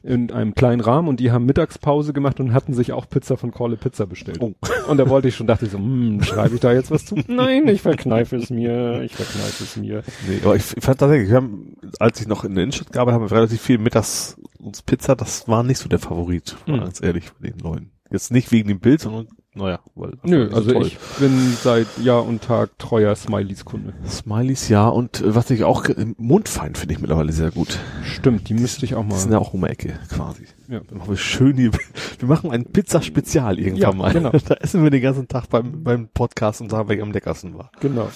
in 0.03 0.33
einem 0.33 0.55
kleinen 0.55 0.81
Rahmen 0.81 1.09
und 1.09 1.21
die 1.21 1.31
haben 1.31 1.47
Mittagspause 1.47 2.13
gemacht 2.13 2.41
und 2.41 2.53
hatten 2.53 2.75
sich 2.75 2.93
auch 2.93 3.09
Pizza 3.09 3.37
von 3.37 3.53
Corle 3.53 3.77
Pizza 3.77 4.07
bestellt. 4.07 4.39
Oh. 4.41 4.53
Und 4.89 4.99
da 4.99 5.09
wollte 5.09 5.29
ich 5.29 5.37
schon, 5.37 5.47
dachte 5.47 5.67
ich 5.67 5.71
so, 5.71 5.79
hm, 5.79 6.23
schreibe 6.23 6.55
ich 6.57 6.61
da 6.61 6.73
jetzt 6.73 6.91
was 6.91 7.07
zu? 7.07 7.17
Nein, 7.29 7.69
ich 7.69 7.83
verkneife 7.83 8.37
es 8.37 8.51
mir, 8.51 9.03
ich 9.03 9.15
verkneife 9.15 9.65
es 9.65 9.77
mir. 9.77 10.03
Nee, 10.29 10.41
aber 10.45 10.57
ich, 10.57 10.77
ich 10.77 10.85
fand 10.85 10.99
tatsächlich, 10.99 11.29
wir 11.29 11.37
haben, 11.37 11.77
als 12.01 12.21
ich 12.21 12.27
noch 12.27 12.45
in 12.45 12.55
der 12.55 12.65
Innenstadt 12.65 12.93
gearbeitet 12.93 13.15
habe, 13.15 13.25
haben 13.25 13.31
wir 13.31 13.37
relativ 13.37 13.61
viel 13.61 13.79
mittags 13.79 14.37
uns 14.59 14.83
Pizza, 14.83 15.17
das 15.17 15.49
war 15.49 15.63
nicht 15.63 15.79
so 15.79 15.89
der 15.89 15.99
Favorit, 15.99 16.57
Hm. 16.67 16.79
ganz 16.81 17.03
ehrlich, 17.03 17.31
bei 17.41 17.51
den 17.51 17.59
Leuten. 17.59 17.91
Jetzt 18.11 18.31
nicht 18.33 18.53
wegen 18.53 18.69
dem 18.69 18.81
Bild, 18.81 19.01
sondern, 19.01 19.29
naja, 19.55 19.81
weil. 19.95 20.13
das 20.13 20.31
Nö, 20.31 20.49
also 20.53 20.73
toll. 20.73 20.87
ich 20.87 20.99
bin 21.19 21.55
seit 21.61 21.87
Jahr 22.03 22.25
und 22.25 22.43
Tag 22.43 22.79
treuer 22.79 23.15
Smileys-Kunde. 23.15 23.93
Smileys, 24.09 24.69
ja, 24.69 24.89
und 24.89 25.21
äh, 25.21 25.35
was 25.35 25.51
ich 25.51 25.65
auch, 25.65 25.83
ge- 25.85 26.15
Mundfein 26.17 26.75
finde 26.75 26.95
ich 26.95 27.01
mittlerweile 27.01 27.33
sehr 27.33 27.51
gut. 27.51 27.79
Stimmt, 28.03 28.49
die 28.49 28.55
müsste 28.55 28.85
ich 28.87 28.95
auch 28.95 29.05
Die 29.07 29.15
sind 29.17 29.31
mal. 29.31 29.37
ja 29.37 29.41
auch 29.41 29.53
um 29.55 29.61
die 29.63 29.69
Ecke, 29.69 29.99
quasi. 30.09 30.45
Ja. 30.69 30.81
Dann 30.89 30.99
machen 30.99 31.11
wir 31.11 31.17
schön 31.19 31.57
hier, 31.57 31.71
wir 32.19 32.29
machen 32.29 32.51
ein 32.51 32.65
Pizza-Spezial 32.65 33.59
irgendwann 33.59 33.81
Ja, 33.81 33.93
mal. 33.93 34.13
genau. 34.13 34.31
Da 34.49 34.55
essen 34.55 34.83
wir 34.83 34.91
den 34.91 35.03
ganzen 35.03 35.29
Tag 35.29 35.49
beim, 35.51 35.83
beim 35.85 36.09
Podcast 36.09 36.61
und 36.61 36.71
sagen, 36.71 36.89
wer 36.89 37.03
am 37.03 37.13
leckersten 37.13 37.55
war. 37.59 37.71
Genau. 37.81 38.09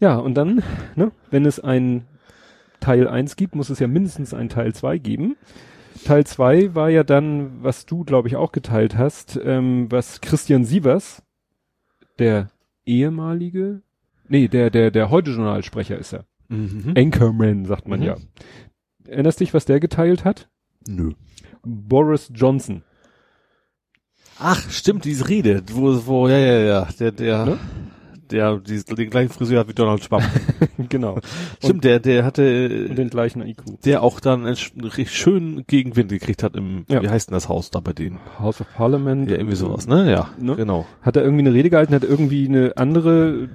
Ja, 0.00 0.16
und 0.16 0.34
dann, 0.34 0.62
ne, 0.96 1.12
wenn 1.30 1.44
es 1.44 1.60
ein 1.60 2.06
Teil 2.80 3.06
1 3.08 3.36
gibt, 3.36 3.54
muss 3.54 3.68
es 3.68 3.78
ja 3.78 3.86
mindestens 3.88 4.32
ein 4.32 4.48
Teil 4.48 4.72
2 4.74 4.96
geben. 4.96 5.36
Teil 6.04 6.26
2 6.26 6.74
war 6.74 6.88
ja 6.90 7.04
dann, 7.04 7.62
was 7.62 7.86
du, 7.86 8.04
glaube 8.04 8.28
ich, 8.28 8.36
auch 8.36 8.52
geteilt 8.52 8.96
hast, 8.96 9.38
ähm, 9.42 9.90
was 9.90 10.20
Christian 10.20 10.64
Sievers, 10.64 11.22
der 12.18 12.50
ehemalige, 12.86 13.82
nee, 14.28 14.48
der, 14.48 14.70
der, 14.70 14.90
der 14.90 15.10
heute 15.10 15.30
Journalsprecher 15.32 15.98
ist 15.98 16.12
er. 16.12 16.24
Mhm. 16.48 16.94
Anchorman, 16.96 17.64
sagt 17.64 17.86
man 17.88 18.00
Mhm. 18.00 18.06
ja. 18.06 18.16
Erinnerst 19.06 19.40
dich, 19.40 19.54
was 19.54 19.64
der 19.64 19.80
geteilt 19.80 20.24
hat? 20.24 20.48
Nö. 20.86 21.12
Boris 21.62 22.30
Johnson. 22.34 22.82
Ach, 24.38 24.70
stimmt, 24.70 25.04
diese 25.04 25.28
Rede, 25.28 25.62
wo, 25.72 26.06
wo, 26.06 26.28
ja, 26.28 26.38
ja, 26.38 26.58
ja, 26.60 26.88
der, 26.98 27.12
der, 27.12 27.44
Ne? 27.44 27.58
Der, 28.30 28.58
die, 28.58 28.82
den 28.84 29.10
gleichen 29.10 29.32
Friseur 29.32 29.60
hat 29.60 29.68
wie 29.68 29.74
Donald 29.74 30.02
Trump. 30.08 30.22
genau. 30.88 31.18
Stimmt, 31.62 31.84
der, 31.84 32.00
der 32.00 32.20
Und 32.20 32.26
hatte, 32.26 32.68
den 32.88 33.10
gleichen 33.10 33.42
IQ. 33.42 33.62
der 33.84 34.02
auch 34.02 34.20
dann 34.20 34.46
einen 34.46 34.56
schönen 34.56 35.64
Gegenwind 35.66 36.10
gekriegt 36.10 36.42
hat 36.42 36.56
im, 36.56 36.84
Ja. 36.88 37.02
wie 37.02 37.08
heißt 37.08 37.28
denn 37.30 37.34
das 37.34 37.48
Haus 37.48 37.70
da 37.70 37.80
bei 37.80 37.92
denen? 37.92 38.18
House 38.38 38.60
of 38.60 38.66
Parliament. 38.74 39.30
Ja, 39.30 39.36
irgendwie 39.36 39.56
sowas, 39.56 39.86
ne? 39.86 40.10
Ja, 40.10 40.30
Ne? 40.38 40.56
genau. 40.56 40.86
hat 41.02 41.16
er 41.16 41.22
irgendwie 41.22 41.46
eine 41.46 41.54
Rede 41.54 41.70
gehalten, 41.70 41.94
hat 41.94 42.04
irgendwie 42.04 42.48
eine 42.48 42.76
andere 42.76 43.44
äh, 43.44 43.48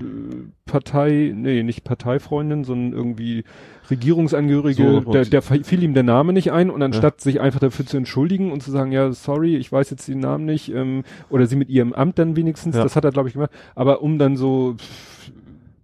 Partei, 0.65 1.32
nee, 1.36 1.63
nicht 1.63 1.84
Parteifreundin, 1.84 2.63
sondern 2.63 2.93
irgendwie 2.97 3.43
Regierungsangehörige, 3.89 5.01
So, 5.05 5.11
der, 5.11 5.25
der 5.25 5.41
fiel 5.41 5.83
ihm 5.83 5.93
der 5.93 6.03
Name 6.03 6.33
nicht 6.33 6.51
ein 6.51 6.69
und 6.69 6.81
anstatt 6.81 7.21
sich 7.21 7.39
einfach 7.41 7.59
dafür 7.59 7.86
zu 7.86 7.97
entschuldigen 7.97 8.51
und 8.51 8.61
zu 8.63 8.71
sagen, 8.71 8.91
ja, 8.91 9.11
sorry, 9.11 9.55
ich 9.55 9.71
weiß 9.71 9.89
jetzt 9.89 10.07
den 10.07 10.19
Namen 10.19 10.45
nicht, 10.45 10.69
ähm, 10.73 11.03
oder 11.29 11.45
sie 11.47 11.55
mit 11.55 11.69
ihrem 11.69 11.93
Amt 11.93 12.19
dann 12.19 12.36
wenigstens, 12.36 12.75
Ja. 12.75 12.83
das 12.83 12.95
hat 12.95 13.03
er, 13.05 13.11
glaube 13.11 13.27
ich, 13.29 13.33
gemacht, 13.33 13.51
aber 13.75 14.01
um 14.01 14.17
dann 14.17 14.38
so, 14.38 14.75
pff, 14.77 15.14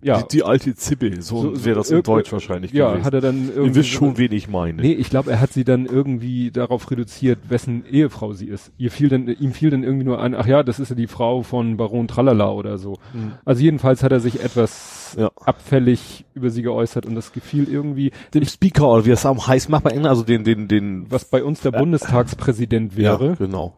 ja, 0.03 0.21
Die, 0.23 0.37
die 0.37 0.43
alte 0.43 0.73
Zippe, 0.75 1.21
so, 1.21 1.41
So- 1.55 1.65
wäre 1.65 1.75
das 1.77 1.91
in 1.91 2.01
Deutsch 2.03 2.31
wahrscheinlich 2.31 2.71
ja, 2.73 2.89
gewesen. 2.91 3.05
hat 3.05 3.13
er 3.13 3.21
dann 3.21 3.47
Ihr 3.49 3.55
irgendwie. 3.55 3.75
wisst 3.75 3.89
schon, 3.89 4.17
wen 4.17 4.31
ich 4.31 4.47
meine. 4.49 4.81
Nee, 4.81 4.93
ich 4.93 5.09
glaube, 5.09 5.31
er 5.31 5.39
hat 5.39 5.53
sie 5.53 5.63
dann 5.63 5.85
irgendwie 5.85 6.51
darauf 6.51 6.89
reduziert, 6.89 7.39
wessen 7.49 7.83
Ehefrau 7.85 8.33
sie 8.33 8.47
ist. 8.47 8.71
Ihr 8.77 8.91
fiel 8.91 9.09
dann, 9.09 9.27
ihm 9.27 9.51
fiel 9.53 9.69
dann 9.69 9.83
irgendwie 9.83 10.05
nur 10.05 10.19
ein, 10.21 10.33
ach 10.35 10.47
ja, 10.47 10.63
das 10.63 10.79
ist 10.79 10.89
ja 10.89 10.95
die 10.95 11.07
Frau 11.07 11.43
von 11.43 11.77
Baron 11.77 12.07
Tralala 12.07 12.49
oder 12.51 12.77
so. 12.77 12.97
Hm. 13.13 13.33
Also 13.45 13.61
jedenfalls 13.63 14.01
hat 14.03 14.11
er 14.11 14.19
sich 14.19 14.43
etwas 14.43 15.15
Ja. 15.19 15.29
abfällig 15.45 16.25
über 16.33 16.49
sie 16.49 16.61
geäußert 16.61 17.05
und 17.05 17.15
das 17.15 17.31
gefiel 17.33 17.67
irgendwie, 17.69 18.11
Dem 18.33 18.45
Speaker, 18.45 18.89
oder 18.89 19.05
wie 19.05 19.11
es 19.11 19.25
am 19.25 19.45
heiß 19.45 19.69
macht 19.69 19.83
bei 19.83 19.91
England, 19.91 20.07
also 20.07 20.23
den, 20.23 20.43
den, 20.43 20.67
den, 20.67 21.05
was 21.11 21.25
bei 21.25 21.43
uns 21.43 21.61
der 21.61 21.71
Bundestagspräsident 21.71 22.95
wäre. 22.97 23.27
Ja, 23.29 23.35
genau. 23.35 23.75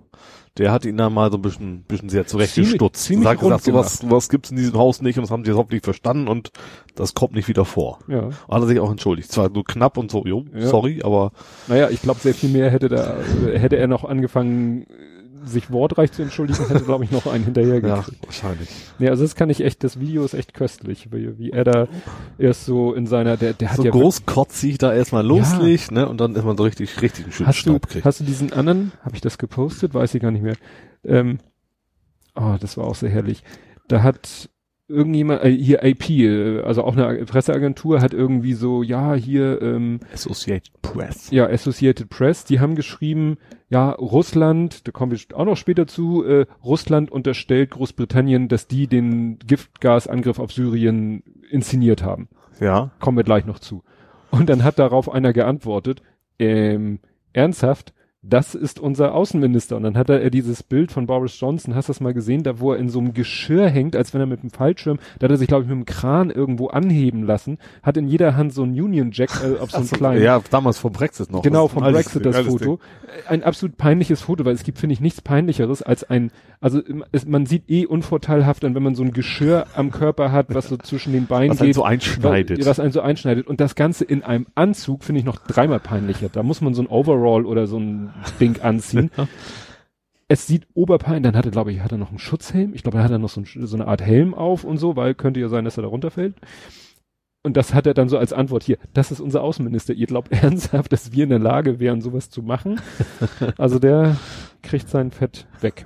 Der 0.60 0.72
hat 0.72 0.86
ihn 0.86 0.98
dann 0.98 1.12
mal 1.14 1.32
so 1.32 1.38
ein 1.38 1.42
bisschen, 1.42 1.82
bisschen 1.84 2.10
sehr 2.10 2.28
Ziemlich- 2.28 2.52
zurechtgestutzt. 2.52 3.04
ziemlich 3.06 3.24
Sagt 3.28 3.40
gesagt, 3.42 3.64
sowas, 3.64 3.98
sowas 3.98 4.30
gibt's 4.30 4.52
in 4.52 4.58
diesem 4.58 4.78
Haus 4.78 5.02
nicht 5.02 5.18
und 5.18 5.24
das 5.24 5.32
haben 5.32 5.44
die 5.44 5.50
überhaupt 5.50 5.72
nicht 5.72 5.84
verstanden 5.84 6.28
und 6.28 6.52
das 6.94 7.16
kommt 7.16 7.34
nicht 7.34 7.48
wieder 7.48 7.66
vor. 7.66 8.00
Ja. 8.08 8.30
Hat 8.50 8.62
er 8.62 8.68
sich 8.68 8.80
auch 8.80 8.92
entschuldigt. 8.92 9.32
Zwar 9.32 9.50
nur 9.50 9.64
knapp 9.64 9.98
und 9.98 10.12
so, 10.12 10.24
jo, 10.26 10.46
Ja. 10.54 10.68
sorry, 10.68 11.02
aber 11.04 11.32
Naja, 11.68 11.90
ich 11.90 12.04
glaube, 12.04 12.20
sehr 12.20 12.36
viel 12.36 12.50
mehr 12.50 12.70
hätte 12.70 12.88
da, 12.88 13.16
hätte 13.52 13.78
er 13.78 13.88
noch 13.88 14.04
angefangen, 14.04 14.86
sich 15.46 15.72
wortreich 15.72 16.12
zu 16.12 16.22
entschuldigen, 16.22 16.68
hätte, 16.68 16.84
glaube 16.84 17.04
ich, 17.04 17.12
noch 17.12 17.28
einen 17.28 17.44
hinterher 17.46 17.80
ja, 17.80 18.06
wahrscheinlich. 18.24 18.70
Nee, 19.00 19.10
also 19.10 19.24
das 19.24 19.36
kann 19.36 19.50
ich 19.50 19.64
echt, 19.64 19.84
das 19.84 20.00
Video 20.00 20.24
ist 20.24 20.34
echt 20.34 20.54
köstlich, 20.54 21.12
wie, 21.12 21.38
wie 21.38 21.52
er 21.52 21.64
da 21.64 21.88
erst 22.38 22.66
so 22.66 22.94
in 22.94 23.08
seiner, 23.08 23.38
der, 23.38 23.54
der 23.54 23.70
hat 23.70 23.78
So 23.78 23.84
ja 23.84 23.92
großkotzig 23.92 24.78
da 24.78 24.94
erstmal 24.94 25.26
loslegt, 25.26 25.92
ne, 25.92 26.08
und 26.08 26.20
dann 26.20 26.36
ist 26.36 26.44
man 26.44 26.58
so 26.58 26.64
richtig, 26.64 27.02
richtig 27.02 27.26
einen 27.26 27.34
schönen 27.34 27.48
Hast 27.48 27.66
du, 27.66 27.72
Staub 27.72 27.88
kriegt. 27.88 28.06
hast 28.06 28.20
du 28.20 28.24
diesen 28.24 28.54
anderen, 28.54 28.92
habe 29.04 29.16
ich 29.16 29.22
das 29.22 29.38
gepostet? 29.38 29.94
Weiß 29.94 30.14
ich 30.16 30.22
gar 30.22 30.32
nicht 30.32 30.44
mehr. 30.44 30.56
Ähm, 31.04 31.40
oh, 32.36 32.56
das 32.60 32.78
war 32.78 32.86
auch 32.86 32.96
sehr 32.96 33.10
herrlich. 33.10 33.44
Da 33.88 34.04
hat 34.04 34.50
irgendjemand, 34.88 35.44
äh, 35.44 35.52
hier 35.52 35.84
AP, 35.84 36.10
äh, 36.10 36.62
also 36.62 36.84
auch 36.84 36.96
eine 36.96 37.26
Presseagentur, 37.26 38.02
hat 38.02 38.14
irgendwie 38.14 38.54
so, 38.54 38.84
ja, 38.84 39.14
hier, 39.14 39.62
ähm, 39.62 40.00
Associated 40.14 40.82
Press. 40.82 41.30
ja, 41.32 41.48
Associated 41.48 42.10
Press, 42.10 42.46
die 42.46 42.60
haben 42.60 42.76
geschrieben, 42.76 43.38
ja, 43.74 43.90
Russland, 43.90 44.88
da 44.88 44.92
kommen 44.92 45.12
wir 45.12 45.36
auch 45.36 45.46
noch 45.46 45.58
später 45.58 45.88
zu, 45.88 46.24
äh, 46.24 46.46
Russland 46.64 47.12
unterstellt 47.12 47.72
Großbritannien, 47.72 48.48
dass 48.48 48.68
die 48.68 48.86
den 48.86 49.40
Giftgasangriff 49.40 50.38
auf 50.38 50.52
Syrien 50.52 51.24
inszeniert 51.50 52.04
haben 52.04 52.30
Ja. 52.60 52.92
kommen 53.00 53.18
wir 53.18 53.24
gleich 53.24 53.48
noch 53.48 53.58
zu. 53.58 53.84
Und 54.30 54.48
dann 54.48 54.64
hat 54.64 54.78
darauf 54.78 55.12
einer 55.12 55.34
geantwortet, 55.34 56.04
ähm, 56.38 57.00
ernsthaft, 57.34 57.96
das 58.26 58.56
ist 58.56 58.80
unser 58.80 59.14
Außenminister. 59.14 59.76
Und 59.76 59.84
dann 59.84 59.98
hat 59.98 60.10
er, 60.10 60.30
dieses 60.30 60.64
Bild 60.64 60.94
von 60.94 61.08
Boris 61.08 61.38
Johnson, 61.40 61.76
hast 61.76 61.90
du 61.90 61.92
das 61.92 62.00
mal 62.00 62.14
gesehen, 62.14 62.44
da 62.44 62.60
wo 62.60 62.72
er 62.72 62.80
in 62.80 62.88
so 62.88 63.00
einem 63.00 63.14
Geschirr 63.14 63.70
hängt, 63.70 63.98
als 63.98 64.14
wenn 64.14 64.22
er 64.22 64.28
mit 64.28 64.40
einem 64.40 64.50
Fallschirm, 64.50 64.98
da 65.20 65.26
hat 65.26 65.32
er 65.32 65.38
sich, 65.38 65.50
glaube 65.50 65.64
ich, 65.64 65.68
mit 65.68 65.76
einem 65.76 65.86
Kran 65.86 66.30
irgendwo 66.30 66.68
anheben 66.68 67.24
lassen, 67.24 67.58
hat 67.84 67.98
in 67.98 68.08
jeder 68.08 68.38
Hand 68.38 68.54
so 68.54 68.64
einen 68.64 68.80
Union 68.80 69.12
Jack 69.12 69.30
äh, 69.44 69.60
auf 69.60 69.72
so 69.72 69.78
einen 69.78 69.88
so, 69.88 69.98
kleinen. 69.98 70.24
ja, 70.24 70.42
damals 70.50 70.78
vom 70.78 70.94
Brexit 70.94 71.32
noch. 71.32 71.42
Genau, 71.42 71.68
vom 71.68 71.84
Brexit 71.84 72.24
Ding, 72.24 72.32
das 72.32 72.46
Foto. 72.48 72.80
Ein 73.28 73.44
absolut 73.44 73.76
peinliches 73.76 74.22
Foto, 74.22 74.46
weil 74.46 74.56
es 74.56 74.64
gibt, 74.64 74.80
finde 74.80 74.94
ich, 74.94 75.02
nichts 75.02 75.20
peinlicheres 75.20 75.82
als 75.82 76.06
ein, 76.06 76.32
also 76.62 76.82
es, 77.12 77.26
man 77.26 77.46
sieht 77.46 77.70
eh 77.70 77.86
unvorteilhaft 77.86 78.64
an, 78.64 78.74
wenn 78.74 78.84
man 78.84 78.96
so 78.96 79.04
ein 79.04 79.12
Geschirr 79.12 79.66
am 79.76 79.92
Körper 79.92 80.32
hat, 80.32 80.56
was 80.56 80.70
so 80.70 80.78
zwischen 80.78 81.12
den 81.12 81.28
Beinen 81.28 81.52
Was 81.52 81.60
geht. 81.60 81.76
so 81.76 81.84
einschneidet. 81.84 82.58
Was, 82.60 82.68
was 82.68 82.80
einen 82.80 82.94
so 82.94 83.02
einschneidet. 83.02 83.48
Und 83.48 83.60
das 83.60 83.76
Ganze 83.76 84.06
in 84.06 84.24
einem 84.24 84.48
Anzug 84.56 85.04
finde 85.04 85.20
ich 85.20 85.26
noch 85.26 85.40
dreimal 85.40 85.82
peinlicher. 85.82 86.30
Da 86.32 86.42
muss 86.42 86.62
man 86.62 86.74
so 86.74 86.82
ein 86.82 86.88
Overall 86.88 87.46
oder 87.46 87.68
so 87.68 87.78
ein 87.78 88.13
Ding 88.40 88.62
anziehen. 88.62 89.12
Es 90.30 90.48
sieht 90.48 90.66
oberpeinlich, 90.74 91.24
dann 91.24 91.36
hat 91.36 91.46
er, 91.46 91.52
glaube 91.52 91.72
ich, 91.74 91.82
hat 91.82 91.92
er 91.92 91.98
noch 91.98 92.10
einen 92.10 92.18
Schutzhelm. 92.18 92.74
Ich 92.74 92.82
glaube, 92.82 92.98
er 92.98 93.04
hat 93.04 93.12
er 93.12 93.20
noch 93.20 93.30
so, 93.30 93.42
ein, 93.42 93.46
so 93.46 93.76
eine 93.76 93.88
Art 93.88 94.02
Helm 94.02 94.34
auf 94.34 94.64
und 94.64 94.78
so, 94.78 94.96
weil 94.96 95.14
könnte 95.14 95.40
ja 95.40 95.48
sein, 95.48 95.66
dass 95.66 95.78
er 95.78 95.84
da 95.84 95.90
runterfällt. 95.90 96.34
Und 97.44 97.58
das 97.58 97.74
hat 97.74 97.86
er 97.86 97.94
dann 97.94 98.08
so 98.08 98.18
als 98.18 98.32
Antwort 98.32 98.64
hier. 98.64 98.78
Das 98.94 99.12
ist 99.12 99.20
unser 99.20 99.44
Außenminister. 99.44 99.94
Ihr 99.94 100.08
glaubt 100.08 100.32
ernsthaft, 100.32 100.92
dass 100.94 101.12
wir 101.12 101.26
in 101.26 101.30
der 101.30 101.40
Lage 101.40 101.80
wären, 101.80 102.02
sowas 102.02 102.30
zu 102.30 102.42
machen? 102.42 102.80
Also 103.58 103.80
der 103.80 104.18
kriegt 104.62 104.90
sein 104.90 105.12
Fett 105.12 105.46
weg. 105.60 105.86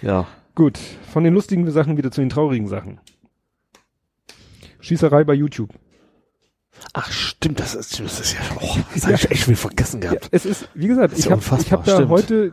Ja. 0.00 0.26
Gut, 0.54 0.78
von 1.12 1.22
den 1.22 1.34
lustigen 1.34 1.70
Sachen 1.70 1.96
wieder 1.96 2.10
zu 2.10 2.22
den 2.22 2.30
traurigen 2.30 2.66
Sachen. 2.66 2.98
Schießerei 4.80 5.24
bei 5.24 5.34
YouTube. 5.34 5.70
Ach 6.92 7.10
stimmt, 7.10 7.60
das 7.60 7.74
ist, 7.74 8.00
das 8.00 8.20
ist 8.20 8.32
ja, 8.34 8.40
oh, 8.60 8.76
das 8.94 9.04
habe 9.04 9.14
ich 9.14 9.30
echt 9.30 9.44
schon 9.44 9.56
vergessen 9.56 10.02
Ja, 10.02 10.10
gehabt. 10.10 10.28
es 10.32 10.44
ist, 10.46 10.68
wie 10.74 10.88
gesagt, 10.88 11.16
ich 11.18 11.26
ja 11.26 11.32
habe 11.32 11.42
hab 11.42 11.84
da 11.84 11.94
stimmt. 11.96 12.08
heute 12.10 12.52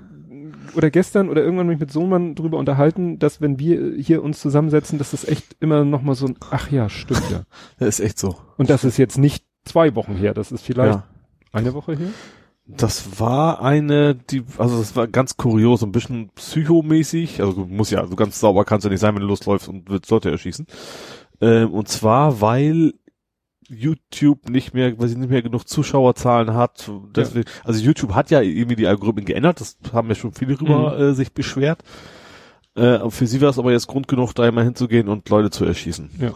oder 0.76 0.92
gestern 0.92 1.30
oder 1.30 1.44
irgendwann 1.44 1.68
mich 1.68 1.80
mit 1.80 1.92
Sohnemann 1.92 2.36
drüber 2.36 2.58
unterhalten, 2.58 3.20
dass 3.20 3.42
wenn 3.42 3.58
wir 3.60 3.96
hier 4.00 4.22
uns 4.24 4.40
zusammensetzen, 4.40 5.00
dass 5.00 5.12
das 5.12 5.26
echt 5.28 5.56
immer 5.60 5.84
noch 5.86 6.02
mal 6.02 6.14
so 6.16 6.28
ein, 6.28 6.36
ach 6.52 6.72
ja, 6.72 6.90
stimmt 6.90 7.24
ja. 7.32 7.44
Das 7.80 7.88
ist 8.00 8.00
echt 8.06 8.20
so. 8.20 8.36
Und 8.58 8.70
das 8.70 8.84
ist 8.84 8.98
jetzt 8.98 9.18
nicht 9.18 9.44
zwei 9.66 9.96
Wochen 9.96 10.16
her, 10.16 10.34
das 10.34 10.52
ist 10.52 10.62
vielleicht 10.64 10.94
Ja. 10.96 11.04
eine 11.52 11.74
Woche 11.74 11.96
her. 11.98 12.08
Das 12.70 13.20
war 13.20 13.62
eine, 13.62 14.14
die, 14.16 14.44
also 14.58 14.78
das 14.78 14.96
war 14.96 15.08
ganz 15.08 15.38
kurios, 15.38 15.84
ein 15.84 15.94
bisschen 15.94 16.30
psychomäßig, 16.36 17.42
also 17.42 17.66
muss 17.66 17.90
ja, 17.92 18.02
also 18.02 18.16
ganz 18.18 18.40
sauber 18.40 18.66
kannst 18.66 18.86
du 18.86 18.90
nicht 18.90 19.00
sein, 19.00 19.16
wenn 19.16 19.22
du 19.22 19.28
losläufst 19.28 19.70
und 19.70 19.90
willst 19.90 20.12
Leute 20.12 20.30
erschießen. 20.32 20.68
Ähm, 21.40 21.72
und 21.72 21.88
zwar, 21.88 22.42
weil 22.42 22.94
YouTube 23.70 24.50
nicht 24.50 24.74
mehr, 24.74 24.98
weil 25.00 25.08
sie 25.08 25.18
nicht 25.18 25.30
mehr 25.30 25.42
genug 25.42 25.68
Zuschauerzahlen 25.68 26.54
hat. 26.54 26.90
Deswegen, 27.16 27.50
Also 27.64 27.84
YouTube 27.84 28.14
hat 28.14 28.32
ja 28.32 28.42
irgendwie 28.42 28.76
die 28.76 28.88
Algorithmen 28.88 29.26
geändert, 29.26 29.62
das 29.62 29.78
haben 29.94 30.10
ja 30.10 30.16
schon 30.16 30.34
viele 30.34 30.56
drüber 30.56 30.98
äh, 30.98 31.14
sich 31.14 31.34
beschwert. 31.34 31.84
Äh, 32.76 33.10
für 33.10 33.28
sie 33.28 33.42
war 33.42 33.50
es 33.50 33.60
aber 33.60 33.72
jetzt 33.72 33.88
Grund 33.88 34.08
genug, 34.08 34.34
da 34.34 34.50
mal 34.52 34.64
hinzugehen 34.64 35.08
und 35.08 35.28
Leute 35.30 35.50
zu 35.50 35.66
erschießen. 35.66 36.10
Ja. 36.20 36.34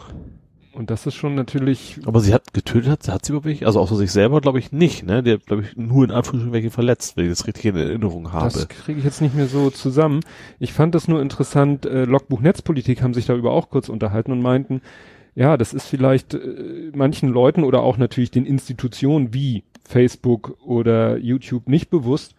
Und 0.74 0.90
das 0.90 1.06
ist 1.06 1.14
schon 1.14 1.34
natürlich, 1.34 2.00
Aber 2.06 2.20
sie 2.20 2.32
hat 2.32 2.54
getötet, 2.54 2.90
hat, 2.90 3.08
hat 3.08 3.26
sie 3.26 3.34
wirklich, 3.34 3.66
also 3.66 3.78
außer 3.78 3.94
sich 3.96 4.10
selber 4.10 4.40
glaube 4.40 4.58
ich 4.58 4.72
nicht, 4.72 5.04
ne? 5.04 5.22
Der 5.22 5.36
glaube 5.36 5.62
ich 5.62 5.76
nur 5.76 6.04
in 6.04 6.10
Anführungsstrichen 6.10 6.52
welche 6.52 6.70
verletzt, 6.70 7.16
wenn 7.16 7.24
ich 7.24 7.30
das 7.30 7.46
richtig 7.46 7.66
in 7.66 7.76
Erinnerung 7.76 8.32
habe. 8.32 8.52
das 8.52 8.68
kriege 8.68 8.98
ich 8.98 9.04
jetzt 9.04 9.20
nicht 9.20 9.34
mehr 9.34 9.48
so 9.48 9.68
zusammen. 9.68 10.20
Ich 10.58 10.72
fand 10.72 10.94
das 10.94 11.08
nur 11.08 11.20
interessant, 11.20 11.84
äh, 11.84 12.04
Logbuch 12.06 12.40
Netzpolitik 12.40 13.02
haben 13.02 13.12
sich 13.12 13.26
darüber 13.26 13.52
auch 13.52 13.68
kurz 13.68 13.90
unterhalten 13.90 14.32
und 14.32 14.40
meinten, 14.40 14.80
ja, 15.34 15.56
das 15.56 15.72
ist 15.72 15.86
vielleicht 15.86 16.34
äh, 16.34 16.90
manchen 16.94 17.28
Leuten 17.28 17.64
oder 17.64 17.82
auch 17.82 17.96
natürlich 17.96 18.30
den 18.30 18.46
Institutionen 18.46 19.32
wie 19.32 19.64
Facebook 19.84 20.58
oder 20.64 21.16
YouTube 21.16 21.68
nicht 21.68 21.90
bewusst, 21.90 22.34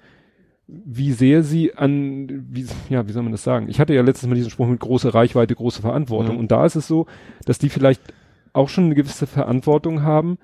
wie 0.67 1.11
sehr 1.11 1.43
sie 1.43 1.75
an, 1.75 2.45
wie, 2.49 2.65
ja, 2.89 3.07
wie 3.07 3.11
soll 3.11 3.23
man 3.23 3.31
das 3.31 3.43
sagen? 3.43 3.67
Ich 3.69 3.79
hatte 3.79 3.93
ja 3.93 4.01
letztes 4.01 4.29
Mal 4.29 4.35
diesen 4.35 4.51
Spruch 4.51 4.67
mit 4.67 4.79
große 4.79 5.13
Reichweite, 5.13 5.55
große 5.55 5.81
Verantwortung. 5.81 6.35
Mhm. 6.35 6.41
Und 6.41 6.51
da 6.51 6.65
ist 6.65 6.75
es 6.75 6.87
so, 6.87 7.05
dass 7.45 7.59
die 7.59 7.69
vielleicht 7.69 8.01
auch 8.53 8.69
schon 8.69 8.85
eine 8.85 8.95
gewisse 8.95 9.27
Verantwortung 9.27 10.03
haben, 10.03 10.37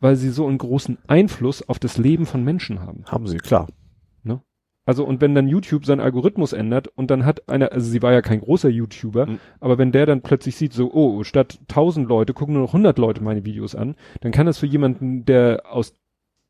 weil 0.00 0.16
sie 0.16 0.30
so 0.30 0.46
einen 0.46 0.58
großen 0.58 0.98
Einfluss 1.06 1.68
auf 1.68 1.78
das 1.78 1.96
Leben 1.96 2.26
von 2.26 2.42
Menschen 2.42 2.80
haben. 2.80 3.04
Haben 3.06 3.26
sie, 3.26 3.36
klar. 3.38 3.68
Also 4.84 5.04
und 5.04 5.20
wenn 5.20 5.34
dann 5.34 5.46
YouTube 5.48 5.86
seinen 5.86 6.00
Algorithmus 6.00 6.52
ändert 6.52 6.88
und 6.88 7.10
dann 7.10 7.24
hat 7.24 7.48
einer, 7.48 7.70
also 7.72 7.88
sie 7.88 8.02
war 8.02 8.12
ja 8.12 8.20
kein 8.22 8.40
großer 8.40 8.68
YouTuber, 8.68 9.26
Mhm. 9.26 9.38
aber 9.60 9.78
wenn 9.78 9.92
der 9.92 10.06
dann 10.06 10.22
plötzlich 10.22 10.56
sieht, 10.56 10.72
so, 10.72 10.92
oh, 10.92 11.22
statt 11.22 11.58
1000 11.68 12.08
Leute 12.08 12.32
gucken 12.34 12.54
nur 12.54 12.62
noch 12.64 12.72
100 12.72 12.98
Leute 12.98 13.22
meine 13.22 13.44
Videos 13.44 13.74
an, 13.76 13.94
dann 14.22 14.32
kann 14.32 14.46
das 14.46 14.58
für 14.58 14.66
jemanden, 14.66 15.24
der 15.24 15.62
aus 15.70 15.94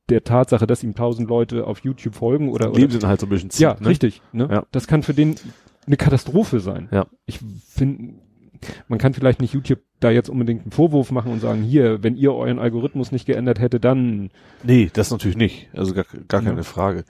der 0.09 0.25
Tatsache, 0.25 0.67
dass 0.67 0.83
ihm 0.83 0.91
1000 0.91 1.29
Leute 1.29 1.67
auf 1.67 1.81
YouTube 1.81 2.15
folgen 2.15 2.49
oder, 2.49 2.71
oder 2.71 2.79
Leben 2.81 2.91
sind 2.93 3.05
halt 3.07 3.21
so 3.21 3.27
ein 3.27 3.31
bisschen 3.31 3.51
zieht, 3.51 3.61
ja, 3.61 3.77
ne? 3.79 3.87
richtig, 3.89 4.23
ne? 4.33 4.49
Ja. 4.51 4.65
Das 4.73 4.87
kann 4.87 5.03
für 5.03 5.15
den 5.15 5.37
eine 5.87 5.97
Katastrophe 5.97 6.61
sein. 6.61 6.89
Ja. 6.91 7.07
Ich 7.27 7.39
finde, 7.69 8.15
man 8.89 8.99
kann 8.99 9.13
vielleicht 9.15 9.41
nicht 9.41 9.53
YouTube 9.55 9.81
da 10.01 10.11
jetzt 10.11 10.29
unbedingt 10.31 10.63
einen 10.63 10.73
Vorwurf 10.73 11.11
machen 11.13 11.33
und 11.33 11.41
sagen, 11.41 11.63
hier, 11.63 12.03
wenn 12.03 12.17
ihr 12.17 12.33
euren 12.33 12.59
Algorithmus 12.59 13.13
nicht 13.13 13.27
geändert 13.27 13.59
hätte, 13.61 13.79
dann 13.81 14.31
Nee, 14.63 14.91
das 14.93 15.11
natürlich 15.11 15.37
nicht. 15.37 15.69
Also 15.75 15.93
gar, 15.95 16.05
gar 16.29 16.43
Ja. 16.43 16.49
keine 16.51 16.65
Frage. 16.65 17.05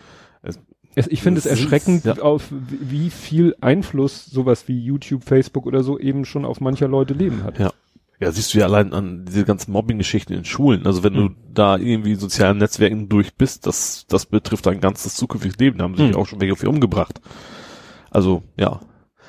Es, 0.95 1.07
ich 1.07 1.23
finde 1.23 1.39
es 1.39 1.47
erschreckend, 1.47 2.05
ja. 2.05 2.19
auf 2.19 2.49
wie 2.51 3.09
viel 3.11 3.57
Einfluss 3.61 4.27
sowas 4.27 4.69
wie 4.69 4.79
YouTube, 4.79 5.25
Facebook 5.25 5.67
oder 5.67 5.83
so 5.83 5.99
eben 5.99 6.25
schon 6.25 6.45
auf 6.45 6.61
mancher 6.61 6.89
Leute 6.89 7.15
Leben 7.15 7.45
hat. 7.45 7.59
Ja. 7.59 7.73
Ja, 8.21 8.31
siehst 8.31 8.55
du 8.55 8.59
ja 8.59 8.67
allein 8.67 8.93
an 8.93 9.25
diese 9.25 9.45
ganzen 9.45 9.73
Mobbing-Geschichten 9.73 10.33
in 10.33 10.45
Schulen. 10.45 10.87
Also 10.87 11.03
wenn 11.03 11.15
du 11.15 11.21
Mhm. 11.23 11.37
da 11.55 11.77
irgendwie 11.77 12.13
in 12.13 12.19
sozialen 12.21 12.59
Netzwerken 12.59 13.09
durch 13.09 13.35
bist, 13.35 13.67
das, 13.67 14.07
das 14.07 14.27
betrifft 14.27 14.65
dein 14.67 14.81
ganzes 14.81 15.17
zukünftiges 15.17 15.59
Leben. 15.59 15.79
Da 15.79 15.85
haben 15.85 15.97
sich 15.97 16.11
Mhm. 16.11 16.15
auch 16.17 16.27
schon 16.29 16.41
welche 16.41 16.55
für 16.55 16.69
umgebracht. 16.69 17.21
Also, 18.11 18.43
ja. 18.57 18.81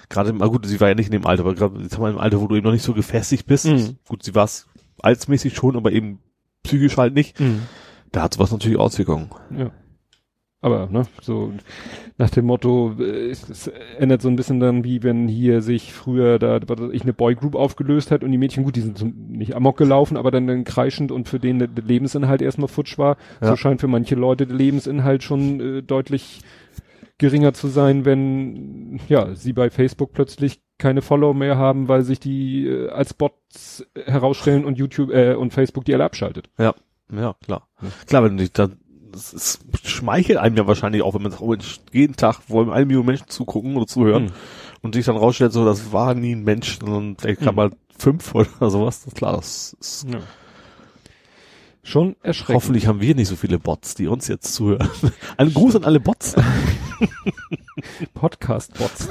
Gerade, 0.10 0.30
im- 0.30 0.42
ah, 0.44 0.48
gut, 0.48 0.68
sie 0.68 0.80
war 0.80 0.90
ja 0.90 0.96
nicht 0.96 1.08
in 1.08 1.14
dem 1.14 1.26
Alter, 1.26 1.42
aber 1.44 1.56
gerade 1.56 1.80
jetzt 1.82 1.96
haben 1.96 2.04
wir 2.04 2.10
im 2.12 2.18
Alter, 2.20 2.40
wo 2.40 2.46
du 2.48 2.56
eben 2.56 2.66
noch 2.66 2.74
nicht 2.74 2.84
so 2.84 2.94
gefestigt 2.94 3.48
bist. 3.48 3.66
Mhm. 3.66 3.96
Gut, 4.08 4.22
sie 4.24 4.36
war 4.36 4.44
es 4.46 4.68
alsmäßig 5.02 5.56
schon, 5.56 5.76
aber 5.76 5.92
eben 5.92 6.20
psychisch 6.62 6.98
halt 6.98 7.16
nicht. 7.16 7.36
Da 8.12 8.22
hat 8.22 8.36
sowas 8.36 8.52
natürlich 8.52 8.78
Auswirkungen. 8.78 9.32
Ja. 9.58 9.72
Aber, 10.64 10.88
ne, 10.90 11.06
so 11.22 11.52
nach 12.18 12.30
dem 12.30 12.46
Motto, 12.46 12.96
äh, 12.98 13.30
es, 13.30 13.68
ändert 14.00 14.22
so 14.22 14.30
ein 14.30 14.38
bisschen 14.38 14.62
dann, 14.62 14.86
wie 14.86 15.04
wenn 15.04 15.28
hier 15.28 15.62
sich 15.62 15.92
früher 15.92 16.40
da, 16.40 16.62
was 16.66 16.80
ich, 16.94 17.02
eine 17.02 17.12
Boygroup 17.12 17.54
aufgelöst 17.54 18.12
hat 18.12 18.24
und 18.24 18.32
die 18.32 18.38
Mädchen, 18.38 18.64
gut, 18.64 18.78
die 18.78 18.82
sind 18.82 18.98
so 18.98 19.06
nicht 19.06 19.58
amok 19.58 19.76
gelaufen, 19.76 20.16
aber 20.16 20.32
dann, 20.32 20.48
dann 20.48 20.64
kreischend 20.64 21.12
und 21.12 21.28
für 21.28 21.38
den 21.38 21.60
der 21.60 21.68
Lebensinhalt 21.86 22.42
erstmal 22.42 22.70
futsch 22.70 22.98
war. 22.98 23.18
Ja. 23.42 23.50
So 23.50 23.56
scheint 23.58 23.82
für 23.82 23.90
manche 23.90 24.16
Leute 24.16 24.48
der 24.48 24.56
Lebensinhalt 24.56 25.22
schon 25.22 25.60
äh, 25.60 25.82
deutlich 25.84 26.40
geringer 27.18 27.54
zu 27.54 27.68
sein, 27.68 28.06
wenn, 28.06 29.02
ja, 29.10 29.36
sie 29.36 29.52
bei 29.52 29.70
Facebook 29.70 30.14
plötzlich 30.14 30.62
keine 30.78 31.02
Follower 31.02 31.34
mehr 31.34 31.58
haben, 31.58 31.90
weil 31.90 32.04
sich 32.04 32.22
die 32.22 32.68
äh, 32.68 32.90
als 32.90 33.14
Bots 33.14 33.86
herausstellen 34.06 34.64
und 34.64 34.78
YouTube 34.78 35.12
äh, 35.12 35.34
und 35.34 35.52
Facebook 35.52 35.84
die 35.84 35.94
alle 35.94 36.06
abschaltet. 36.06 36.50
Ja, 37.14 37.36
klar. 37.44 37.68
Klar, 38.08 38.24
wenn 38.24 38.38
du 38.38 38.44
dich 38.44 38.54
dann, 38.54 38.78
das 39.14 39.32
ist, 39.34 39.60
schmeichelt 39.84 40.38
einem 40.38 40.58
ja 40.58 40.68
wahrscheinlich 40.68 41.02
auch, 41.02 41.14
wenn 41.14 41.22
man 41.22 41.32
sagt, 41.32 41.42
oh, 41.44 41.50
Mensch, 41.52 41.80
jeden 41.94 42.16
Tag 42.18 42.42
wollen 42.50 42.70
eine 42.72 42.86
Million 42.86 43.06
Menschen 43.06 43.28
zugucken 43.30 43.78
oder 43.78 43.88
zuhören 43.88 44.26
Mhm. 44.26 44.32
und 44.82 44.96
sich 44.96 45.06
dann 45.06 45.16
rausstellt, 45.18 45.54
so, 45.54 45.64
das 45.64 45.94
war 45.94 46.14
nie 46.14 46.34
ein 46.36 46.44
Mensch, 46.44 46.80
sondern 46.80 47.16
vielleicht 47.18 47.40
gerade 47.40 47.52
Mhm. 47.54 47.56
mal 47.58 47.72
fünf 47.98 48.36
oder 48.36 48.70
sowas. 48.70 49.00
Das 49.04 49.08
ist 49.14 49.16
klar, 49.16 49.38
das 49.38 49.76
ist, 49.80 50.06
Ja. 50.12 50.20
Schon 51.86 52.16
erschreckend. 52.24 52.56
hoffentlich 52.56 52.88
haben 52.88 53.02
wir 53.02 53.14
nicht 53.14 53.28
so 53.28 53.36
viele 53.36 53.60
Bots, 53.60 53.94
die 53.94 54.08
uns 54.08 54.30
jetzt 54.30 54.54
zuhören. 54.54 54.88
Ein 55.38 55.54
Gruß 55.54 55.76
an 55.76 55.84
alle 55.84 56.00
Bots. 56.00 56.34
Podcast-Bots, 58.14 59.10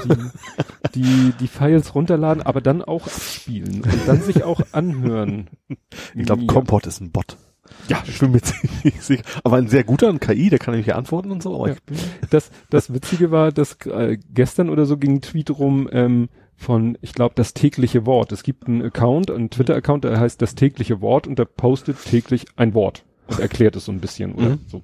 die, 0.95 0.99
die 0.99 1.33
die 1.39 1.47
Files 1.47 1.93
runterladen, 1.95 2.41
aber 2.41 2.61
dann 2.61 2.81
auch 2.81 3.05
abspielen 3.05 3.83
und 3.83 4.07
dann 4.07 4.21
sich 4.21 4.43
auch 4.43 4.61
anhören. 4.71 5.49
Ich 6.15 6.25
glaube. 6.25 6.45
Kompott 6.47 6.87
ist 6.87 7.01
ein 7.01 7.11
Bot. 7.11 7.37
Ja, 7.87 8.03
Ich 8.07 8.19
bin 8.19 8.31
mir 8.31 8.41
sicher. 8.99 9.23
Aber 9.43 9.57
ein 9.57 9.67
sehr 9.67 9.83
guter, 9.83 10.09
ein 10.09 10.19
KI, 10.19 10.49
der 10.49 10.59
kann 10.59 10.73
nämlich 10.73 10.93
antworten 10.93 11.31
und 11.31 11.41
so, 11.41 11.55
aber 11.55 11.69
Ja. 11.69 11.75
Das, 12.29 12.51
das 12.69 12.93
Witzige 12.93 13.31
war, 13.31 13.51
dass 13.51 13.77
äh, 13.85 14.17
gestern 14.33 14.69
oder 14.69 14.85
so 14.85 14.97
ging 14.97 15.15
ein 15.15 15.21
Tweet 15.21 15.49
rum 15.51 15.89
ähm, 15.91 16.29
von, 16.55 16.97
ich 17.01 17.13
glaube, 17.13 17.35
das 17.35 17.53
tägliche 17.53 18.05
Wort. 18.05 18.31
Es 18.31 18.43
gibt 18.43 18.67
einen 18.67 18.81
Account, 18.81 19.31
einen 19.31 19.49
Twitter-Account, 19.49 20.03
der 20.03 20.19
heißt 20.19 20.41
das 20.41 20.55
tägliche 20.55 21.01
Wort 21.01 21.25
und 21.27 21.39
der 21.39 21.45
postet 21.45 21.97
täglich 22.03 22.45
ein 22.55 22.73
Wort 22.73 23.03
und 23.27 23.39
erklärt 23.39 23.75
es 23.75 23.85
so 23.85 23.91
ein 23.91 23.99
bisschen 23.99 24.33
oder 24.35 24.49
Mhm. 24.51 24.59
so. 24.67 24.81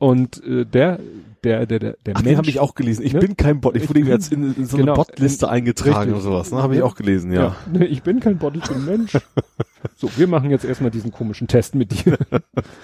Und 0.00 0.42
äh, 0.44 0.64
der, 0.64 0.98
der, 1.44 1.66
der, 1.66 1.78
der, 1.78 1.94
der 2.04 2.14
Ach, 2.16 2.22
den 2.22 2.36
habe 2.38 2.48
ich 2.48 2.58
auch 2.58 2.74
gelesen. 2.74 3.04
Ich 3.04 3.12
Ne? 3.12 3.20
bin 3.20 3.36
kein 3.36 3.60
Bot. 3.60 3.76
Ich 3.76 3.86
wurde 3.88 4.00
jetzt 4.00 4.32
in, 4.32 4.54
in 4.56 4.64
so 4.66 4.78
genau, 4.78 4.94
eine 4.94 4.96
Botliste 5.04 5.44
in- 5.46 5.52
eingetragen 5.52 5.94
richtig. 6.12 6.14
und 6.14 6.20
sowas. 6.22 6.50
Ne? 6.50 6.62
Habe 6.62 6.72
ich 6.74 6.78
Ja. 6.80 6.86
auch 6.86 6.94
gelesen, 6.96 7.32
ja. 7.32 7.54
Ne, 7.70 7.86
ich 7.86 8.02
bin 8.02 8.18
kein 8.18 8.38
Bot, 8.38 8.56
ich 8.56 8.64
bin 8.64 8.84
Mensch. 8.86 9.12
so, 9.96 10.10
wir 10.16 10.26
machen 10.26 10.50
jetzt 10.50 10.64
erstmal 10.64 10.90
diesen 10.90 11.12
komischen 11.12 11.48
Test 11.48 11.74
mit 11.74 12.04
dir. 12.04 12.16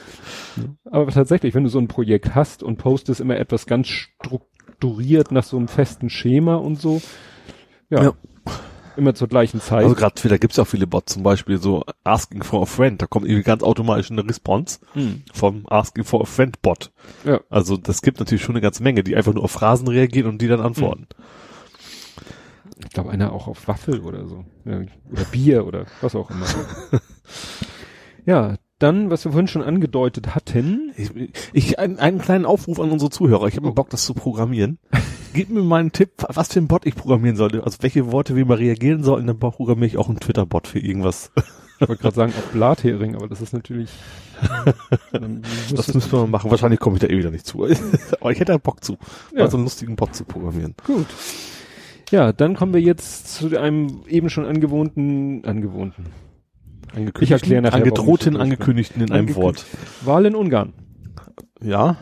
Aber 0.84 1.10
tatsächlich, 1.10 1.54
wenn 1.54 1.64
du 1.64 1.70
so 1.70 1.78
ein 1.78 1.88
Projekt 1.88 2.34
hast 2.34 2.62
und 2.62 2.76
postest 2.76 3.20
immer 3.20 3.36
etwas 3.38 3.66
ganz 3.66 3.88
strukturiert 3.88 5.32
nach 5.32 5.44
so 5.44 5.56
einem 5.56 5.68
festen 5.68 6.10
Schema 6.10 6.56
und 6.56 6.80
so, 6.80 7.00
ja, 7.90 8.02
Ja. 8.04 8.12
Immer 8.98 9.14
zur 9.14 9.28
gleichen 9.28 9.60
Zeit. 9.60 9.84
Also 9.84 9.94
gerade 9.94 10.14
Twitter 10.14 10.38
gibt's 10.38 10.56
ja 10.56 10.64
auch 10.64 10.68
viele 10.68 10.86
Bots, 10.86 11.12
zum 11.14 11.22
Beispiel 11.22 11.58
so 11.58 11.84
Asking 12.04 12.42
for 12.42 12.62
a 12.62 12.66
Friend, 12.66 13.00
da 13.00 13.06
kommt 13.06 13.26
irgendwie 13.26 13.42
ganz 13.44 13.62
automatisch 13.62 14.10
eine 14.10 14.26
Response 14.26 14.78
Hm. 14.92 15.22
vom 15.32 15.64
Asking 15.68 16.04
for 16.04 16.22
a 16.22 16.24
Friend 16.24 16.60
Bot. 16.62 16.90
Ja. 17.24 17.40
Also 17.50 17.76
das 17.76 18.02
gibt 18.02 18.18
natürlich 18.18 18.42
schon 18.42 18.54
eine 18.54 18.62
ganze 18.62 18.82
Menge, 18.82 19.02
die 19.04 19.16
einfach 19.16 19.32
nur 19.34 19.44
auf 19.44 19.50
Phrasen 19.52 19.88
reagieren 19.88 20.28
und 20.28 20.40
die 20.42 20.48
dann 20.48 20.60
antworten. 20.60 21.06
Ich 22.84 22.90
glaube, 22.92 23.10
einer 23.10 23.32
auch 23.32 23.48
auf 23.48 23.68
Waffel 23.68 24.00
oder 24.00 24.26
so. 24.28 24.44
Ja, 24.64 24.80
oder 25.10 25.24
Bier 25.30 25.66
oder 25.66 25.86
was 26.02 26.14
auch 26.14 26.30
immer. 26.30 26.46
ja, 28.26 28.56
dann, 28.78 29.10
was 29.10 29.24
wir 29.24 29.32
vorhin 29.32 29.48
schon 29.48 29.62
angedeutet 29.62 30.34
hatten, 30.34 30.92
Ich, 30.96 31.10
ich 31.54 31.78
einen, 31.78 31.98
einen 31.98 32.18
kleinen 32.20 32.44
Aufruf 32.44 32.78
an 32.78 32.90
unsere 32.90 33.10
Zuhörer. 33.10 33.46
Ich 33.46 33.56
habe 33.56 33.66
Oh. 33.66 33.70
mal 33.70 33.74
Bock, 33.74 33.88
das 33.90 34.04
zu 34.04 34.12
programmieren. 34.14 34.78
Gib 35.36 35.50
mir 35.50 35.60
mal 35.62 35.80
einen 35.80 35.92
Tipp, 35.92 36.24
was 36.28 36.50
für 36.50 36.60
einen 36.60 36.68
Bot 36.68 36.86
ich 36.86 36.94
programmieren 36.94 37.36
sollte. 37.36 37.62
Also 37.62 37.76
welche 37.82 38.10
Worte 38.10 38.34
wir 38.36 38.46
mal 38.46 38.56
reagieren 38.56 39.02
sollten, 39.02 39.26
dann 39.26 39.38
programmiere 39.38 39.86
ich 39.86 39.98
auch 39.98 40.08
einen 40.08 40.18
Twitter-Bot 40.18 40.66
für 40.66 40.78
irgendwas. 40.78 41.30
ich 41.78 41.86
wollte 41.86 42.00
gerade 42.00 42.16
sagen, 42.16 42.32
auf 42.38 42.52
Blathering, 42.52 43.14
aber 43.16 43.28
das 43.28 43.42
ist 43.42 43.52
natürlich. 43.52 43.90
dann 45.12 45.42
Das 45.74 45.92
müssen 45.92 46.10
wir 46.10 46.20
mal 46.20 46.26
machen. 46.28 46.50
Wahrscheinlich 46.50 46.80
komme 46.80 46.96
ich 46.96 47.00
da 47.02 47.08
eh 47.08 47.18
wieder 47.18 47.30
nicht 47.30 47.46
zu. 47.46 47.64
Aber 48.20 48.32
ich 48.32 48.40
hätte 48.40 48.52
da 48.52 48.58
Bock 48.58 48.82
zu, 48.82 48.96
Ja. 49.34 49.40
mal 49.44 49.50
so 49.50 49.58
einen 49.58 49.64
lustigen 49.64 49.94
Bot 49.96 50.14
zu 50.14 50.24
programmieren. 50.24 50.74
Gut. 50.86 51.06
Ja, 52.10 52.32
dann 52.32 52.54
kommen 52.56 52.72
wir 52.72 52.80
jetzt 52.80 53.34
zu 53.34 53.58
einem 53.58 54.04
eben 54.08 54.30
schon 54.30 54.46
angewohnten, 54.46 55.44
angewohnten. 55.44 56.06
Ich 57.20 57.30
erkläre 57.30 57.60
nachher, 57.62 57.76
Angedrohten, 57.76 58.36
angekündigten 58.38 59.02
in 59.02 59.10
einem 59.10 59.26
Angekündigt. 59.28 59.66
Wort. 59.66 60.06
Wahl 60.06 60.24
in 60.24 60.34
Ungarn. 60.34 60.72
Ja. 61.62 61.96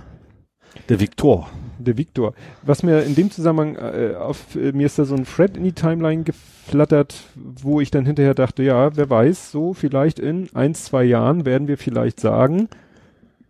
Der 0.89 1.01
Viktor. 1.01 1.49
Der 1.79 1.97
Viktor. 1.97 2.35
Was 2.63 2.83
mir 2.83 3.03
in 3.03 3.15
dem 3.15 3.31
Zusammenhang 3.31 3.77
äh, 3.77 4.15
auf 4.15 4.57
äh, 4.57 4.73
mir 4.73 4.87
ist 4.87 4.99
da 4.99 5.05
so 5.05 5.15
ein 5.15 5.25
Thread 5.25 5.57
in 5.57 5.65
die 5.65 5.73
Timeline 5.73 6.25
geflattert, 6.25 7.15
wo 7.35 7.81
ich 7.81 7.91
dann 7.91 8.07
hinterher 8.07 8.35
dachte, 8.35 8.63
ja, 8.63 8.97
wer 8.97 9.11
weiß, 9.11 9.51
so 9.51 9.75
vielleicht 9.75 10.19
in 10.19 10.49
eins, 10.55 10.85
zwei 10.85 11.05
Jahren 11.05 11.45
werden 11.45 11.69
wir 11.69 11.79
vielleicht 11.79 12.21
sagen, 12.21 12.69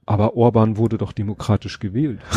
aber 0.06 0.36
Orban 0.36 0.76
wurde 0.76 0.98
doch 0.98 1.12
demokratisch 1.12 1.78
gewählt. 1.78 2.20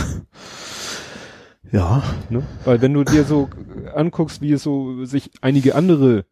Ja. 1.71 2.01
Ne? 2.29 2.43
Weil 2.63 2.81
wenn 2.81 2.93
du 2.93 3.03
dir 3.03 3.25
so 3.25 3.49
anguckst, 3.93 4.41
wie 4.41 4.53
es 4.53 4.63
so 4.63 5.03
sich 5.03 5.31
einige 5.41 5.75
andere 5.75 6.23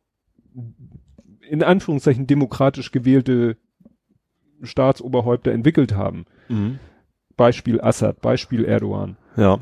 in 1.42 1.64
Anführungszeichen 1.64 2.26
demokratisch 2.28 2.92
gewählte 2.92 3.58
Staatsoberhäupter 4.62 5.52
entwickelt 5.52 5.96
haben. 5.96 6.26
Mhm. 6.50 6.80
Beispiel 7.36 7.82
Assad, 7.82 8.22
Beispiel 8.22 8.66
Erdogan. 8.66 9.18
Ja. 9.38 9.60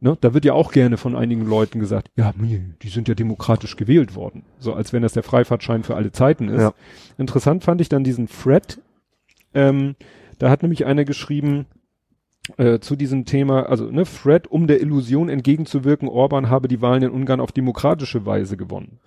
Ne? 0.00 0.18
Da 0.20 0.34
wird 0.34 0.44
ja 0.44 0.52
auch 0.52 0.72
gerne 0.72 0.96
von 0.96 1.16
einigen 1.16 1.46
Leuten 1.46 1.80
gesagt, 1.80 2.10
ja, 2.16 2.34
die 2.36 2.88
sind 2.88 3.08
ja 3.08 3.14
demokratisch 3.14 3.76
gewählt 3.76 4.14
worden. 4.14 4.44
So 4.58 4.74
als 4.74 4.92
wenn 4.92 5.02
das 5.02 5.14
der 5.14 5.22
Freifahrtschein 5.22 5.82
für 5.82 5.96
alle 5.96 6.12
Zeiten 6.12 6.48
ist. 6.48 6.60
Ja. 6.60 6.74
Interessant 7.16 7.64
fand 7.64 7.80
ich 7.80 7.88
dann 7.88 8.04
diesen 8.04 8.28
Thread. 8.28 8.80
Ähm, 9.54 9.96
da 10.38 10.50
hat 10.50 10.62
nämlich 10.62 10.84
einer 10.84 11.04
geschrieben, 11.04 11.66
äh, 12.58 12.78
zu 12.80 12.96
diesem 12.96 13.24
Thema, 13.24 13.66
also 13.70 13.90
ne, 13.90 14.04
Fred, 14.04 14.46
um 14.48 14.66
der 14.66 14.80
Illusion 14.80 15.28
entgegenzuwirken, 15.28 16.08
Orban 16.08 16.50
habe 16.50 16.68
die 16.68 16.82
Wahlen 16.82 17.02
in 17.02 17.10
Ungarn 17.10 17.40
auf 17.40 17.52
demokratische 17.52 18.26
Weise 18.26 18.56
gewonnen. 18.56 18.98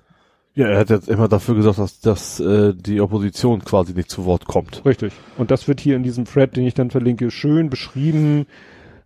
Ja, 0.57 0.67
er 0.69 0.79
hat 0.79 0.89
jetzt 0.89 1.07
immer 1.07 1.27
dafür 1.27 1.53
gesorgt, 1.55 1.77
dass, 1.77 1.99
dass 1.99 2.39
äh, 2.39 2.73
die 2.73 2.99
Opposition 2.99 3.63
quasi 3.63 3.93
nicht 3.93 4.09
zu 4.09 4.25
Wort 4.25 4.45
kommt. 4.45 4.83
Richtig. 4.85 5.13
Und 5.37 5.51
das 5.51 5.67
wird 5.67 5.79
hier 5.79 5.95
in 5.95 6.01
diesem 6.03 6.25
Thread, 6.25 6.55
den 6.57 6.65
ich 6.65 6.73
dann 6.73 6.89
verlinke, 6.89 7.29
schön 7.29 7.69
beschrieben. 7.69 8.47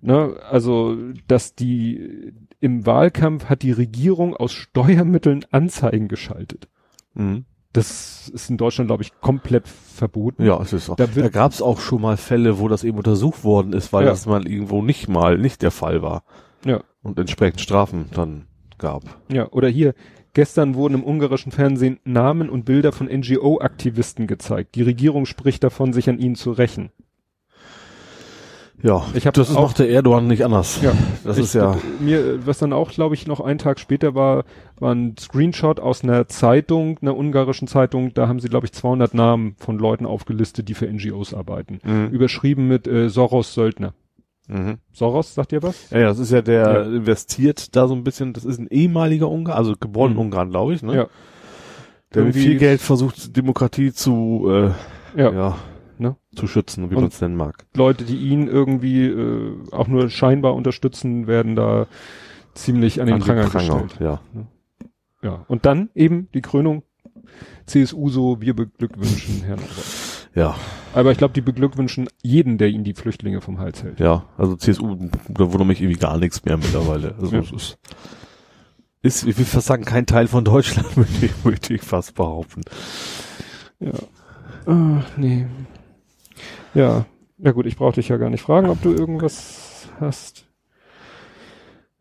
Ne? 0.01 0.37
Also, 0.49 0.95
dass 1.27 1.53
die 1.53 2.33
im 2.61 2.85
Wahlkampf 2.85 3.45
hat 3.45 3.63
die 3.63 3.71
Regierung 3.73 4.35
aus 4.35 4.53
Steuermitteln 4.53 5.45
Anzeigen 5.51 6.07
geschaltet. 6.07 6.69
Mhm. 7.15 7.43
Das 7.73 8.29
ist 8.33 8.49
in 8.49 8.57
Deutschland, 8.57 8.87
glaube 8.87 9.03
ich, 9.03 9.11
komplett 9.19 9.67
verboten. 9.67 10.45
Ja, 10.45 10.61
es 10.61 10.71
ist 10.73 10.85
so. 10.85 10.95
Da 10.95 11.07
Da, 11.07 11.29
gab 11.29 11.51
es 11.51 11.61
auch 11.61 11.79
schon 11.79 12.01
mal 12.01 12.17
Fälle, 12.17 12.59
wo 12.59 12.67
das 12.69 12.83
eben 12.83 12.97
untersucht 12.97 13.43
worden 13.43 13.73
ist, 13.73 13.91
weil 13.93 14.05
Ja. 14.05 14.11
das 14.11 14.25
mal 14.25 14.47
irgendwo 14.47 14.81
nicht 14.81 15.07
mal 15.09 15.37
nicht 15.37 15.61
der 15.61 15.71
Fall 15.71 16.01
war 16.01 16.23
Ja. 16.65 16.81
und 17.03 17.19
entsprechend 17.19 17.59
Strafen 17.61 18.05
dann 18.13 18.45
gab. 18.77 19.03
Ja, 19.31 19.47
oder 19.51 19.67
hier, 19.69 19.93
gestern 20.33 20.75
wurden 20.75 20.95
im 20.95 21.03
ungarischen 21.03 21.51
Fernsehen 21.51 21.99
Namen 22.03 22.49
und 22.49 22.65
Bilder 22.65 22.91
von 22.91 23.07
NGO-Aktivisten 23.07 24.27
gezeigt. 24.27 24.75
Die 24.75 24.83
Regierung 24.83 25.25
spricht 25.25 25.63
davon, 25.63 25.93
sich 25.93 26.09
an 26.09 26.19
ihnen 26.19 26.35
zu 26.35 26.51
rächen. 26.51 26.91
Ja, 28.83 29.05
Ich 29.13 29.27
hab 29.27 29.35
das 29.35 29.55
auch- 29.55 29.61
macht 29.61 29.77
der 29.77 29.89
Erdogan 29.89 30.25
nicht 30.25 30.43
anders. 30.43 30.81
Ja, 30.81 30.93
Das 31.23 31.37
ich, 31.37 31.43
ist 31.43 31.53
ja, 31.53 31.77
Mir, 31.99 32.47
was 32.47 32.57
dann 32.57 32.73
auch, 32.73 32.89
glaube 32.89 33.13
ich, 33.13 33.27
noch 33.27 33.39
einen 33.39 33.59
Tag 33.59 33.79
später 33.79 34.15
war, 34.15 34.43
war 34.79 34.95
ein 34.95 35.15
Screenshot 35.19 35.79
aus 35.79 36.03
einer 36.03 36.27
Zeitung, 36.27 36.97
einer 36.99 37.15
ungarischen 37.15 37.67
Zeitung, 37.67 38.11
da 38.15 38.27
haben 38.27 38.39
sie, 38.39 38.49
glaube 38.49 38.65
ich, 38.65 38.71
200 38.73 39.13
Namen 39.13 39.55
von 39.59 39.77
Leuten 39.77 40.07
aufgelistet, 40.07 40.67
die 40.67 40.73
für 40.73 40.87
NGOs 40.91 41.35
arbeiten. 41.35 41.79
mhm. 41.83 42.07
Überschrieben 42.09 42.67
mit 42.67 42.87
äh, 42.87 43.07
Soros-Söldner. 43.09 43.93
Mhm. 44.47 44.79
Soros, 44.91 45.33
sagt 45.33 45.51
ihr 45.53 45.63
was? 45.63 45.89
Ja, 45.91 45.99
ja, 45.99 46.05
das 46.07 46.19
ist 46.19 46.31
ja 46.31 46.41
der 46.41 46.61
Ja. 46.61 46.81
investiert 46.83 47.75
da 47.75 47.87
so 47.87 47.93
ein 47.95 48.03
bisschen, 48.03 48.33
das 48.33 48.43
ist 48.45 48.59
ein 48.59 48.67
ehemaliger 48.69 49.29
Ungarn, 49.29 49.57
also 49.57 49.75
geboren 49.79 50.13
Mhm. 50.13 50.19
Ungarn, 50.19 50.49
glaube 50.49 50.73
ich, 50.73 50.81
ne? 50.83 50.95
Ja. 50.95 51.07
Der 52.13 52.23
mit 52.23 52.35
Irgendwie- 52.35 52.49
viel 52.49 52.57
Geld 52.57 52.81
versucht, 52.81 53.37
Demokratie 53.37 53.93
zu, 53.93 54.47
äh, 54.49 55.19
Ja. 55.19 55.31
ja, 55.31 55.57
Ne? 55.97 56.15
zu 56.35 56.47
schützen, 56.47 56.89
wie 56.89 56.95
man 56.95 57.05
es 57.05 57.21
nennen 57.21 57.35
mag. 57.37 57.65
Leute, 57.75 58.03
die 58.03 58.17
ihn 58.17 58.47
irgendwie 58.47 59.05
äh, 59.05 59.53
auch 59.71 59.87
nur 59.87 60.09
scheinbar 60.09 60.55
unterstützen, 60.55 61.27
werden 61.27 61.55
da 61.55 61.87
ziemlich 62.53 62.99
an 62.99 63.07
den 63.07 63.15
An 63.15 63.21
Pranger, 63.21 63.47
Pranger, 63.47 63.83
gestellt. 63.83 63.95
Ja. 64.01 64.21
Ja. 65.23 65.45
Und 65.47 65.65
dann 65.65 65.89
eben 65.95 66.27
die 66.33 66.41
Krönung. 66.41 66.83
CSU 67.67 68.09
so, 68.09 68.41
wir 68.41 68.55
beglückwünschen 68.55 69.43
Herrn 69.43 69.59
Orban. 69.59 69.67
Ja, 70.33 70.55
Aber 70.93 71.11
ich 71.11 71.17
glaube, 71.17 71.33
die 71.33 71.41
beglückwünschen 71.41 72.07
jeden, 72.23 72.57
der 72.57 72.69
ihnen 72.69 72.83
die 72.85 72.93
Flüchtlinge 72.93 73.41
vom 73.41 73.59
Hals 73.59 73.83
hält. 73.83 73.99
ja, 73.99 74.23
also 74.37 74.55
CSU, 74.55 74.95
da 75.27 75.51
wundert 75.51 75.67
mich 75.67 75.81
irgendwie 75.81 75.99
gar 75.99 76.17
nichts 76.17 76.45
mehr 76.45 76.57
mittlerweile. 76.57 77.15
Also 77.19 77.35
Ja. 77.35 77.41
es 77.41 77.51
ist, 77.51 77.77
ist, 79.01 79.27
ich 79.27 79.37
will 79.37 79.45
fast 79.45 79.67
sagen, 79.67 79.83
kein 79.83 80.05
Teil 80.05 80.27
von 80.27 80.45
Deutschland, 80.45 80.95
möchte 80.97 81.25
ich, 81.25 81.31
möchte 81.43 81.73
ich 81.73 81.81
fast 81.81 82.15
behaupten. 82.15 82.61
Ja. 83.79 83.91
Ah, 84.67 85.03
nee. 85.17 85.47
Ja. 86.73 87.05
Ja 87.39 87.51
gut, 87.51 87.65
ich 87.65 87.75
brauche 87.75 87.93
dich 87.95 88.07
ja 88.09 88.17
gar 88.17 88.29
nicht 88.29 88.43
fragen, 88.43 88.69
ob 88.69 88.81
du 88.83 88.91
irgendwas 88.93 89.87
hast. 89.99 90.45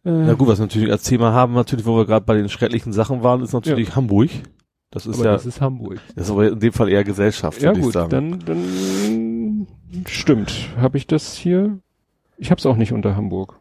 Äh, 0.05 0.11
Na 0.11 0.35
gut, 0.35 0.47
was 0.49 0.59
wir 0.59 0.67
natürlich 0.67 0.91
als 0.91 1.03
Thema 1.03 1.33
haben, 1.33 1.55
natürlich, 1.55 1.87
wo 1.87 1.97
wir 1.97 2.07
gerade 2.07 2.25
bei 2.27 2.35
den 2.37 2.49
schrecklichen 2.49 2.93
Sachen 2.93 3.23
waren, 3.23 3.43
ist 3.43 3.55
natürlich 3.55 3.97
Hamburg. 3.97 4.31
Das 4.91 5.07
ist 5.07 5.17
aber 5.17 5.25
ja, 5.27 5.33
das 5.33 5.47
ist 5.47 5.61
Hamburg. 5.61 6.01
das 6.17 6.27
ist 6.27 6.31
aber 6.33 6.49
in 6.51 6.59
dem 6.61 6.73
Fall 6.73 6.89
eher 6.89 7.05
Gesellschaft, 7.05 7.61
Ja 7.63 7.69
würde 7.71 7.79
ich 7.81 7.85
gut, 7.85 7.93
sagen. 7.95 8.11
dann, 8.11 8.39
dann 8.45 9.67
stimmt. 10.07 10.69
Habe 10.77 10.99
ich 10.99 11.07
das 11.07 11.35
hier? 11.37 11.79
Ich 12.37 12.51
hab's 12.51 12.67
auch 12.67 12.77
nicht 12.77 12.93
unter 12.93 13.15
Hamburg. 13.17 13.61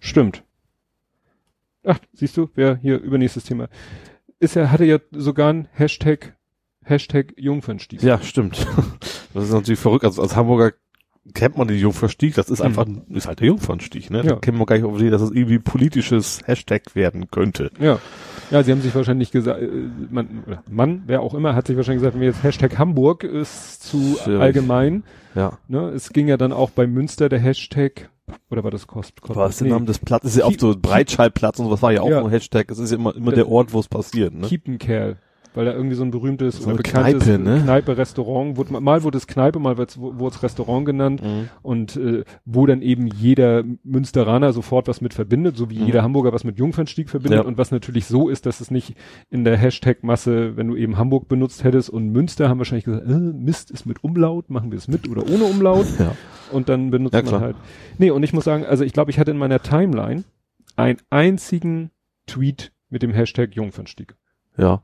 Stimmt. 0.00 0.42
Ach, 1.84 1.98
siehst 2.12 2.36
du, 2.36 2.48
wer 2.54 2.76
hier 2.76 3.00
übernächstes 3.00 3.44
Thema. 3.44 3.68
Ist 4.38 4.54
ja, 4.54 4.70
hatte 4.70 4.84
ja 4.84 4.98
sogar 5.10 5.52
ein 5.52 5.68
Hashtag, 5.72 6.36
Hashtag 6.84 7.34
Jungfernstiefel. 7.36 8.08
Ja, 8.08 8.20
stimmt. 8.22 8.66
Das 9.34 9.44
ist 9.44 9.52
natürlich 9.52 9.80
verrückt. 9.80 10.04
Also 10.04 10.20
als 10.20 10.36
Hamburger 10.36 10.72
kennt 11.32 11.56
man 11.56 11.66
den 11.66 11.78
Jungfernstieg, 11.78 12.34
das 12.34 12.50
ist 12.50 12.58
Mhm. 12.58 12.66
einfach, 12.66 12.86
ist 13.08 13.26
halt 13.26 13.40
der 13.40 13.46
Jungfernstieg, 13.46 14.10
ne? 14.10 14.18
Ja. 14.18 14.24
Da 14.24 14.36
kennt 14.36 14.58
man 14.58 14.66
gar 14.66 14.76
nicht 14.76 14.84
auf 14.84 14.98
die, 14.98 15.08
dass 15.08 15.22
es 15.22 15.30
irgendwie 15.30 15.58
politisches 15.58 16.42
Hashtag 16.44 16.94
werden 16.94 17.30
könnte. 17.30 17.70
Ja. 17.80 17.98
Ja, 18.52 18.62
sie 18.62 18.70
haben 18.72 18.80
sich 18.82 18.94
wahrscheinlich 18.94 19.30
gesagt, 19.32 19.60
äh, 19.62 19.68
man, 20.10 20.44
Mann, 20.70 21.02
wer 21.06 21.22
auch 21.22 21.34
immer, 21.34 21.54
hat 21.54 21.66
sich 21.66 21.76
wahrscheinlich 21.76 22.02
gesagt, 22.02 22.14
wenn 22.16 22.22
jetzt 22.22 22.42
Hashtag 22.42 22.78
Hamburg 22.78 23.24
ist 23.24 23.82
zu 23.82 24.16
Schwierig. 24.22 24.40
allgemein. 24.40 25.02
Ja. 25.34 25.58
Ne? 25.68 25.88
Es 25.88 26.10
ging 26.12 26.28
ja 26.28 26.36
dann 26.36 26.52
auch 26.52 26.70
bei 26.70 26.86
Münster 26.86 27.28
der 27.28 27.38
Hashtag, 27.38 28.10
oder 28.50 28.62
war 28.64 28.70
das 28.70 28.86
Kost? 28.86 29.20
Kost 29.22 29.36
Was 29.36 29.52
ist 29.52 29.60
der 29.62 29.68
Name 29.68 29.86
des 29.86 29.98
Platzes? 29.98 30.32
Ist 30.32 30.38
ja 30.40 30.44
oft 30.46 30.60
so 30.60 30.74
Breitscheidplatz 30.80 31.58
und 31.58 31.66
sowas 31.66 31.82
war 31.82 31.92
ja 31.92 32.02
auch 32.02 32.10
Ja. 32.10 32.20
nur 32.20 32.30
Hashtag. 32.30 32.70
Es 32.70 32.78
ist 32.78 32.90
ja 32.90 32.98
immer, 32.98 33.14
immer 33.16 33.30
Das- 33.32 33.36
der 33.36 33.48
Ort, 33.48 33.72
wo 33.72 33.80
es 33.80 33.88
passiert, 33.88 34.34
ne? 34.34 34.46
Kiepenkerl. 34.46 35.16
Weil 35.54 35.66
da 35.66 35.72
irgendwie 35.74 35.96
so 35.96 36.02
ein 36.02 36.10
berühmtes 36.10 36.56
So 36.62 36.68
oder 36.68 36.76
bekanntes 36.78 37.24
Kneipe, 37.24 37.42
ne? 37.42 37.60
Kneipe, 37.62 37.96
Restaurant, 37.98 38.56
wurde, 38.56 38.80
mal 38.80 39.02
wurde 39.02 39.18
es 39.18 39.26
Kneipe, 39.26 39.58
mal 39.58 39.76
wurde 39.76 40.28
es- 40.34 40.42
Restaurant 40.42 40.86
genannt 40.86 41.22
Mhm. 41.22 41.48
und 41.60 41.96
äh, 41.96 42.24
wo 42.46 42.64
dann 42.64 42.80
eben 42.80 43.06
jeder 43.06 43.62
Münsteraner 43.84 44.54
sofort 44.54 44.88
was 44.88 45.02
mit 45.02 45.12
verbindet, 45.12 45.58
so 45.58 45.68
wie 45.68 45.78
Mhm. 45.78 45.86
jeder 45.86 46.02
Hamburger 46.02 46.32
was 46.32 46.44
mit 46.44 46.58
Jungfernstieg 46.58 47.10
verbindet 47.10 47.40
Ja. 47.40 47.44
und 47.46 47.58
was 47.58 47.70
natürlich 47.70 48.06
so 48.06 48.30
ist, 48.30 48.46
dass 48.46 48.62
es 48.62 48.70
nicht 48.70 48.94
in 49.28 49.44
der 49.44 49.58
Hashtag-Masse, 49.58 50.56
wenn 50.56 50.68
du 50.68 50.76
eben 50.76 50.96
Hamburg 50.96 51.28
benutzt 51.28 51.64
hättest 51.64 51.90
und 51.90 52.08
Münster, 52.12 52.48
haben 52.48 52.56
wahrscheinlich 52.58 52.84
gesagt, 52.86 53.06
äh, 53.06 53.12
Mist 53.12 53.70
ist 53.70 53.84
mit 53.84 54.02
Umlaut, 54.02 54.48
machen 54.48 54.70
wir 54.70 54.78
es 54.78 54.88
mit 54.88 55.06
oder 55.08 55.22
ohne 55.30 55.44
Umlaut 55.44 55.86
Ja. 55.98 56.12
und 56.50 56.70
dann 56.70 56.90
benutzt 56.90 57.14
Ja, 57.14 57.22
man 57.30 57.40
halt. 57.42 57.56
Nee, 57.98 58.10
und 58.10 58.22
ich 58.22 58.32
muss 58.32 58.44
sagen, 58.44 58.64
also 58.64 58.84
ich 58.84 58.94
glaube, 58.94 59.10
ich 59.10 59.18
hatte 59.18 59.30
in 59.32 59.36
meiner 59.38 59.60
Timeline 59.62 60.24
einen 60.76 60.96
einzigen 61.10 61.90
Tweet 62.26 62.72
mit 62.88 63.02
dem 63.02 63.10
Hashtag 63.12 63.54
Jungfernstieg. 63.54 64.14
Ja. 64.56 64.80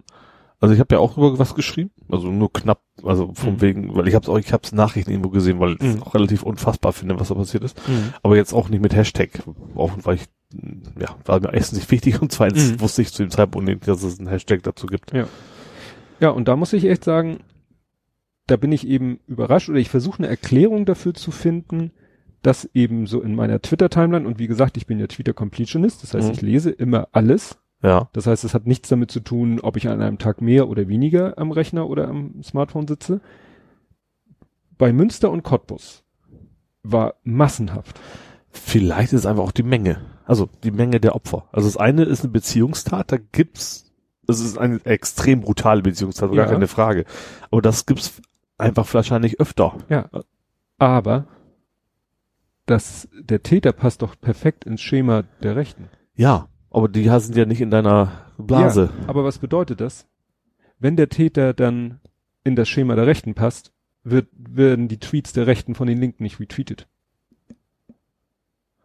Also 0.61 0.75
ich 0.75 0.81
habe 0.81 0.95
ja 0.95 0.99
auch 1.01 1.17
über 1.17 1.39
was 1.39 1.55
geschrieben, 1.55 1.91
also 2.11 2.33
nur 2.33 2.53
knapp, 2.53 2.83
also 3.05 3.33
von 3.35 3.55
Mhm. 3.55 3.61
wegen, 3.61 3.95
weil 3.95 4.09
ich 4.09 4.15
habe 4.17 4.25
es 4.25 4.29
auch, 4.29 4.39
ich 4.39 4.53
habe 4.53 4.63
es 4.65 4.73
Nachrichten 4.73 5.13
irgendwo 5.13 5.31
gesehen, 5.31 5.61
weil 5.61 5.75
ich 5.75 5.81
es 5.81 5.97
Mhm. 5.97 6.03
auch 6.03 6.15
relativ 6.15 6.43
unfassbar 6.43 6.93
finde, 6.93 7.19
was 7.21 7.29
da 7.29 7.35
passiert 7.35 7.63
ist. 7.63 7.81
Aber 8.25 8.35
jetzt 8.37 8.53
auch 8.53 8.69
nicht 8.69 8.83
mit 8.83 8.95
Hashtag, 8.95 9.31
auch 9.77 9.93
weil 10.03 10.17
ich, 10.17 10.25
ja, 10.99 11.15
war 11.27 11.39
mir 11.41 11.55
erstens 11.55 11.79
nicht 11.79 11.91
wichtig 11.93 12.21
und 12.21 12.33
zweitens 12.33 12.73
Mhm. 12.73 12.81
wusste 12.81 13.03
ich 13.03 13.13
zu 13.13 13.23
dem 13.23 13.31
Zeitpunkt 13.31 13.69
nicht, 13.69 13.87
dass 13.87 14.03
es 14.03 14.19
einen 14.19 14.29
Hashtag 14.29 14.65
dazu 14.65 14.87
gibt. 14.89 15.13
Ja, 16.21 16.31
und 16.31 16.49
da 16.49 16.57
muss 16.57 16.73
ich 16.73 16.85
echt 16.87 17.05
sagen, 17.05 17.39
da 18.49 18.57
bin 18.57 18.73
ich 18.73 18.85
eben 18.89 19.21
überrascht 19.29 19.69
oder 19.69 19.79
ich 19.79 19.91
versuche 19.91 20.19
eine 20.19 20.27
Erklärung 20.29 20.87
dafür 20.87 21.15
zu 21.15 21.31
finden, 21.31 21.93
dass 22.43 22.69
eben 22.75 23.07
so 23.07 23.21
in 23.21 23.35
meiner 23.37 23.61
Twitter-Timeline, 23.63 24.27
und 24.27 24.39
wie 24.41 24.47
gesagt, 24.49 24.77
ich 24.77 24.87
bin 24.87 24.99
ja 24.99 25.07
Twitter-Completionist, 25.07 26.03
das 26.03 26.15
heißt, 26.15 26.29
Mhm. 26.29 26.35
ich 26.35 26.41
lese 26.43 26.71
immer 26.71 27.07
alles. 27.13 27.59
Ja. 27.83 28.09
Das 28.13 28.27
heißt, 28.27 28.45
es 28.45 28.55
hat 28.55 28.67
nichts 28.67 28.89
damit 28.89 29.11
zu 29.11 29.21
tun, 29.21 29.61
ob 29.61 29.77
ich 29.77 29.89
an 29.89 30.03
einem 30.03 30.19
Tag 30.19 30.41
mehr 30.41 30.69
oder 30.69 30.89
weniger 30.89 31.39
am 31.39 31.53
Rechner 31.53 31.89
oder 31.89 32.09
am 32.09 32.43
Smartphone 32.43 32.89
sitze. 32.89 33.21
Bei 34.77 34.93
Münster 34.93 35.31
und 35.31 35.43
Cottbus 35.43 36.05
war 36.83 37.15
massenhaft. 37.23 38.01
Vielleicht 38.51 39.13
ist 39.13 39.21
es 39.21 39.27
einfach 39.27 39.43
auch 39.45 39.53
die 39.53 39.63
Menge. 39.63 40.01
Also 40.25 40.49
die 40.65 40.71
Menge 40.71 41.01
der 41.01 41.15
Opfer. 41.15 41.49
Also 41.53 41.69
das 41.69 41.77
eine 41.77 42.03
ist 42.05 42.23
eine 42.25 42.33
Beziehungstat, 42.33 43.13
da 43.13 43.17
gibt's, 43.17 43.93
das 44.27 44.41
ist 44.41 44.59
eine 44.59 44.85
extrem 44.85 45.41
brutale 45.41 45.83
Beziehungstat, 45.83 46.31
gar 46.31 46.47
Ja. 46.47 46.53
keine 46.53 46.67
Frage. 46.69 47.05
Aber 47.51 47.63
das 47.63 47.87
gibt's 47.87 48.21
einfach 48.57 48.93
wahrscheinlich 48.93 49.41
öfter. 49.41 49.77
Ja. 49.89 50.09
Aber 50.79 51.27
das, 52.67 53.09
der 53.19 53.43
Täter 53.43 53.73
passt 53.73 54.03
doch 54.03 54.21
perfekt 54.21 54.65
ins 54.65 54.81
Schema 54.81 55.23
der 55.43 55.57
Rechten. 55.57 55.89
Ja, 56.15 56.49
aber 56.71 56.89
die 56.89 57.09
sind 57.21 57.37
ja 57.37 57.45
nicht 57.45 57.61
in 57.61 57.71
deiner 57.71 58.13
Blase. 58.39 58.91
Ja, 59.01 59.09
aber 59.09 59.25
was 59.25 59.39
bedeutet 59.39 59.81
das? 59.81 60.07
Wenn 60.79 60.97
der 60.97 61.09
Täter 61.09 61.55
dann 61.55 62.01
in 62.45 62.57
das 62.57 62.69
Schema 62.69 62.95
der 62.95 63.07
Rechten 63.07 63.35
passt, 63.35 63.73
wird, 64.05 64.29
werden 64.37 64.89
die 64.89 64.99
Tweets 64.99 65.33
der 65.33 65.47
Rechten 65.47 65.75
von 65.75 65.87
den 65.87 65.99
Linken 65.99 66.23
nicht 66.23 66.41
retweetet. 66.41 66.89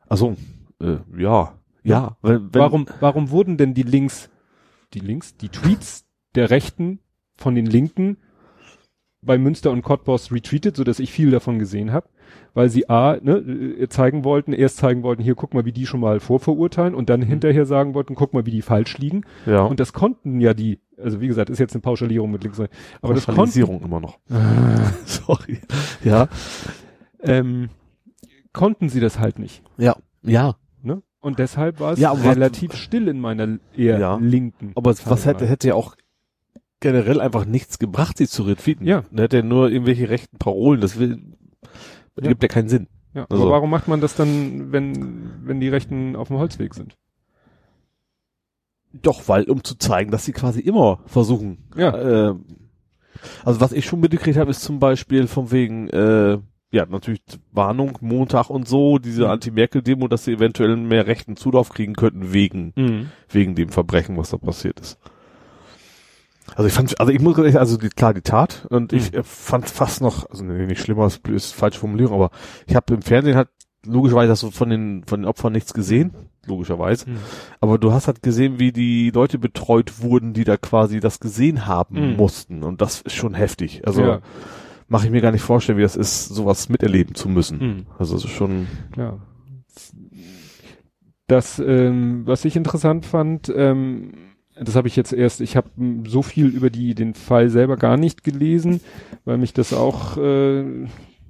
Also 0.08 0.36
Äh, 0.80 0.98
ja. 1.18 1.54
Ja. 1.84 2.18
Wenn, 2.22 2.54
wenn, 2.54 2.62
warum, 2.62 2.86
warum 3.00 3.30
wurden 3.30 3.58
denn 3.58 3.74
die 3.74 3.84
Links, 3.84 4.30
die 4.94 5.00
Links, 5.00 5.38
die 5.38 5.50
Tweets 5.50 6.06
der 6.36 6.50
Rechten 6.50 7.00
von 7.36 7.56
den 7.56 7.66
Linken 7.66 8.18
bei 9.22 9.38
Münster 9.38 9.72
und 9.72 9.82
Cottbus 9.82 10.32
retweetet, 10.32 10.76
so 10.76 10.84
dass 10.84 11.00
ich 11.00 11.12
viel 11.12 11.32
davon 11.32 11.60
gesehen 11.60 11.92
habe, 11.92 12.10
weil 12.54 12.70
sie 12.70 12.90
A, 12.90 13.18
ne, 13.22 13.38
äh, 13.38 13.88
zeigen 13.90 14.24
wollten, 14.24 14.54
erst 14.54 14.78
zeigen 14.78 15.04
wollten, 15.04 15.24
hier 15.24 15.36
guck 15.36 15.54
mal, 15.54 15.66
wie 15.66 15.72
die 15.72 15.86
schon 15.86 16.00
mal 16.00 16.20
vorverurteilen 16.20 16.94
und 16.96 17.10
dann 17.10 17.22
mhm. 17.22 17.26
hinterher 17.26 17.66
sagen 17.66 17.94
wollten, 17.94 18.16
guck 18.16 18.34
mal, 18.34 18.46
wie 18.46 18.52
die 18.52 18.62
falsch 18.62 18.98
liegen. 18.98 19.22
Ja. 19.46 19.64
Und 19.64 19.80
das 19.80 19.94
konnten 19.94 20.40
ja 20.40 20.54
die, 20.54 20.80
also 21.02 21.22
wie 21.22 21.28
gesagt, 21.28 21.50
ist 21.50 21.60
jetzt 21.60 21.74
eine 21.74 21.82
Pauschalierung 21.82 22.32
mit 22.32 22.44
links, 22.44 22.62
aber 23.02 23.14
das 23.14 23.26
konnten, 23.26 23.60
immer 23.60 24.00
noch. 24.00 24.20
Sorry. 25.06 25.60
Ja. 26.04 26.28
Ähm, 27.22 27.70
konnten 28.52 28.90
sie 28.90 29.00
das 29.00 29.20
halt 29.20 29.40
nicht. 29.40 29.64
Ja. 29.78 29.96
Ja. 30.22 30.56
Ne? 30.82 31.02
Und 31.20 31.40
deshalb 31.40 31.80
war 31.80 31.94
es 31.94 32.00
ja, 32.00 32.12
relativ 32.12 32.76
still 32.76 33.08
in 33.08 33.20
meiner 33.20 33.60
eher 33.76 34.00
ja. 34.00 34.18
linken. 34.18 34.72
Aber 34.76 34.92
was 34.92 35.26
hätte, 35.26 35.48
hätte 35.48 35.70
ja 35.70 35.76
auch 35.76 35.96
generell 36.80 37.22
einfach 37.22 37.46
nichts 37.46 37.80
gebracht, 37.80 38.18
sie 38.18 38.28
zu 38.28 38.44
retweeten. 38.44 38.86
Ja. 38.86 39.04
Da 39.10 39.24
hätte 39.24 39.38
er 39.38 39.44
nur 39.44 39.70
irgendwelche 39.70 40.10
rechten 40.10 40.38
Parolen, 40.38 40.82
das 40.82 41.00
will, 41.00 41.22
ja. 42.22 42.30
gibt 42.30 42.44
ja 42.44 42.50
keinen 42.50 42.70
Sinn. 42.70 42.88
Ja, 43.14 43.26
also. 43.30 43.44
aber 43.44 43.52
warum 43.52 43.70
macht 43.70 43.88
man 43.88 44.02
das 44.02 44.16
dann, 44.16 44.72
wenn, 44.72 45.46
wenn 45.46 45.60
die 45.60 45.70
Rechten 45.70 46.16
auf 46.16 46.30
dem 46.30 46.38
Holzweg 46.38 46.74
sind? 46.74 46.96
Doch, 48.92 49.28
weil, 49.28 49.46
um 49.46 49.64
zu 49.64 49.76
zeigen, 49.76 50.12
dass 50.12 50.26
sie 50.26 50.34
quasi 50.34 50.60
immer 50.60 51.00
versuchen. 51.06 51.70
Ja. 51.76 52.30
Äh, 52.30 52.36
also 53.44 53.62
was 53.62 53.72
ich 53.72 53.86
schon 53.86 54.00
mitgekriegt 54.00 54.38
habe, 54.38 54.52
ist 54.52 54.62
zum 54.62 54.80
Beispiel 54.80 55.28
von 55.28 55.52
wegen, 55.52 55.90
äh, 55.90 56.40
ja, 56.72 56.86
natürlich 56.88 57.22
Warnung, 57.52 57.98
Montag 58.02 58.50
und 58.50 58.68
so, 58.68 58.98
diese 58.98 59.26
mhm. 59.26 59.32
Anti-Merkel-Demo, 59.32 60.08
dass 60.08 60.26
sie 60.26 60.34
eventuell 60.34 60.76
mehr 60.76 61.08
rechten 61.08 61.36
Zulauf 61.36 61.70
kriegen 61.70 61.94
könnten 61.94 62.34
wegen, 62.34 62.74
mhm. 62.76 63.10
wegen 63.30 63.56
dem 63.56 63.70
Verbrechen, 63.70 64.18
was 64.18 64.32
da 64.32 64.38
passiert 64.38 64.80
ist. 64.80 65.00
Also 66.56 66.68
ich 66.68 66.74
fand, 66.74 67.00
also 67.00 67.12
ich 67.12 67.22
muss 67.22 67.38
ehrlich, 67.38 67.60
also 67.60 67.78
die, 67.78 67.90
klar 67.90 68.14
die 68.14 68.22
Tat 68.22 68.66
und 68.70 68.92
mhm. 68.92 68.98
ich 68.98 69.12
fand 69.24 69.70
fast 69.70 70.02
noch, 70.02 70.30
also 70.30 70.44
nee, 70.44 70.66
nicht 70.66 70.82
schlimmer, 70.82 71.08
ist, 71.08 71.28
ist 71.28 71.54
falsche 71.54 71.80
Formulierung, 71.80 72.16
aber 72.16 72.32
ich 72.68 72.76
habe 72.76 72.94
im 72.94 73.02
Fernsehen 73.02 73.36
halt 73.36 73.50
logischerweise 73.86 74.32
hast 74.32 74.44
du 74.44 74.52
von 74.52 74.70
den 74.70 75.04
von 75.06 75.22
den 75.22 75.28
Opfern 75.28 75.52
nichts 75.52 75.74
gesehen, 75.74 76.14
logischerweise. 76.46 77.10
Mhm. 77.10 77.18
Aber 77.60 77.78
du 77.78 77.92
hast 77.92 78.08
halt 78.08 78.24
gesehen, 78.24 78.60
wie 78.60 78.72
die 78.72 79.12
Leute 79.12 79.38
betreut 79.38 80.02
wurden, 80.02 80.34
die 80.34 80.44
da 80.44 80.58
quasi 80.58 81.00
das 81.00 81.20
gesehen 81.20 81.66
haben 81.66 82.12
mhm. 82.12 82.16
mussten 82.16 82.64
und 82.64 82.82
das 82.82 83.02
ist 83.02 83.16
schon 83.16 83.34
heftig. 83.34 83.86
Also 83.86 84.04
ja. 84.04 84.22
mache 84.88 85.06
ich 85.06 85.12
mir 85.12 85.22
gar 85.22 85.32
nicht 85.32 85.42
vorstellen, 85.42 85.78
wie 85.78 85.84
das 85.84 85.96
ist, 85.96 86.30
sowas 86.30 86.70
miterleben 86.70 87.16
zu 87.16 87.30
müssen. 87.30 87.60
Mhm. 87.60 87.86
Also 87.98 88.16
es 88.16 88.26
ist 88.26 88.32
schon 88.32 88.68
ja. 88.96 89.20
Das, 91.28 91.58
ähm, 91.58 92.28
was 92.28 92.46
ich 92.46 92.56
interessant 92.56 93.06
fand, 93.06 93.52
ähm, 93.56 94.33
das 94.56 94.76
habe 94.76 94.88
ich 94.88 94.96
jetzt 94.96 95.14
erst, 95.14 95.42
ich 95.42 95.56
habe 95.56 95.70
so 96.06 96.22
viel 96.22 96.48
über 96.48 96.70
die 96.70 96.96
den 96.96 97.14
Fall 97.14 97.50
selber 97.50 97.78
gar 97.78 97.98
nicht 97.98 98.24
gelesen, 98.24 98.82
weil 99.26 99.38
mich 99.38 99.54
das 99.54 99.74
auch 99.74 100.18
äh, 100.18 100.86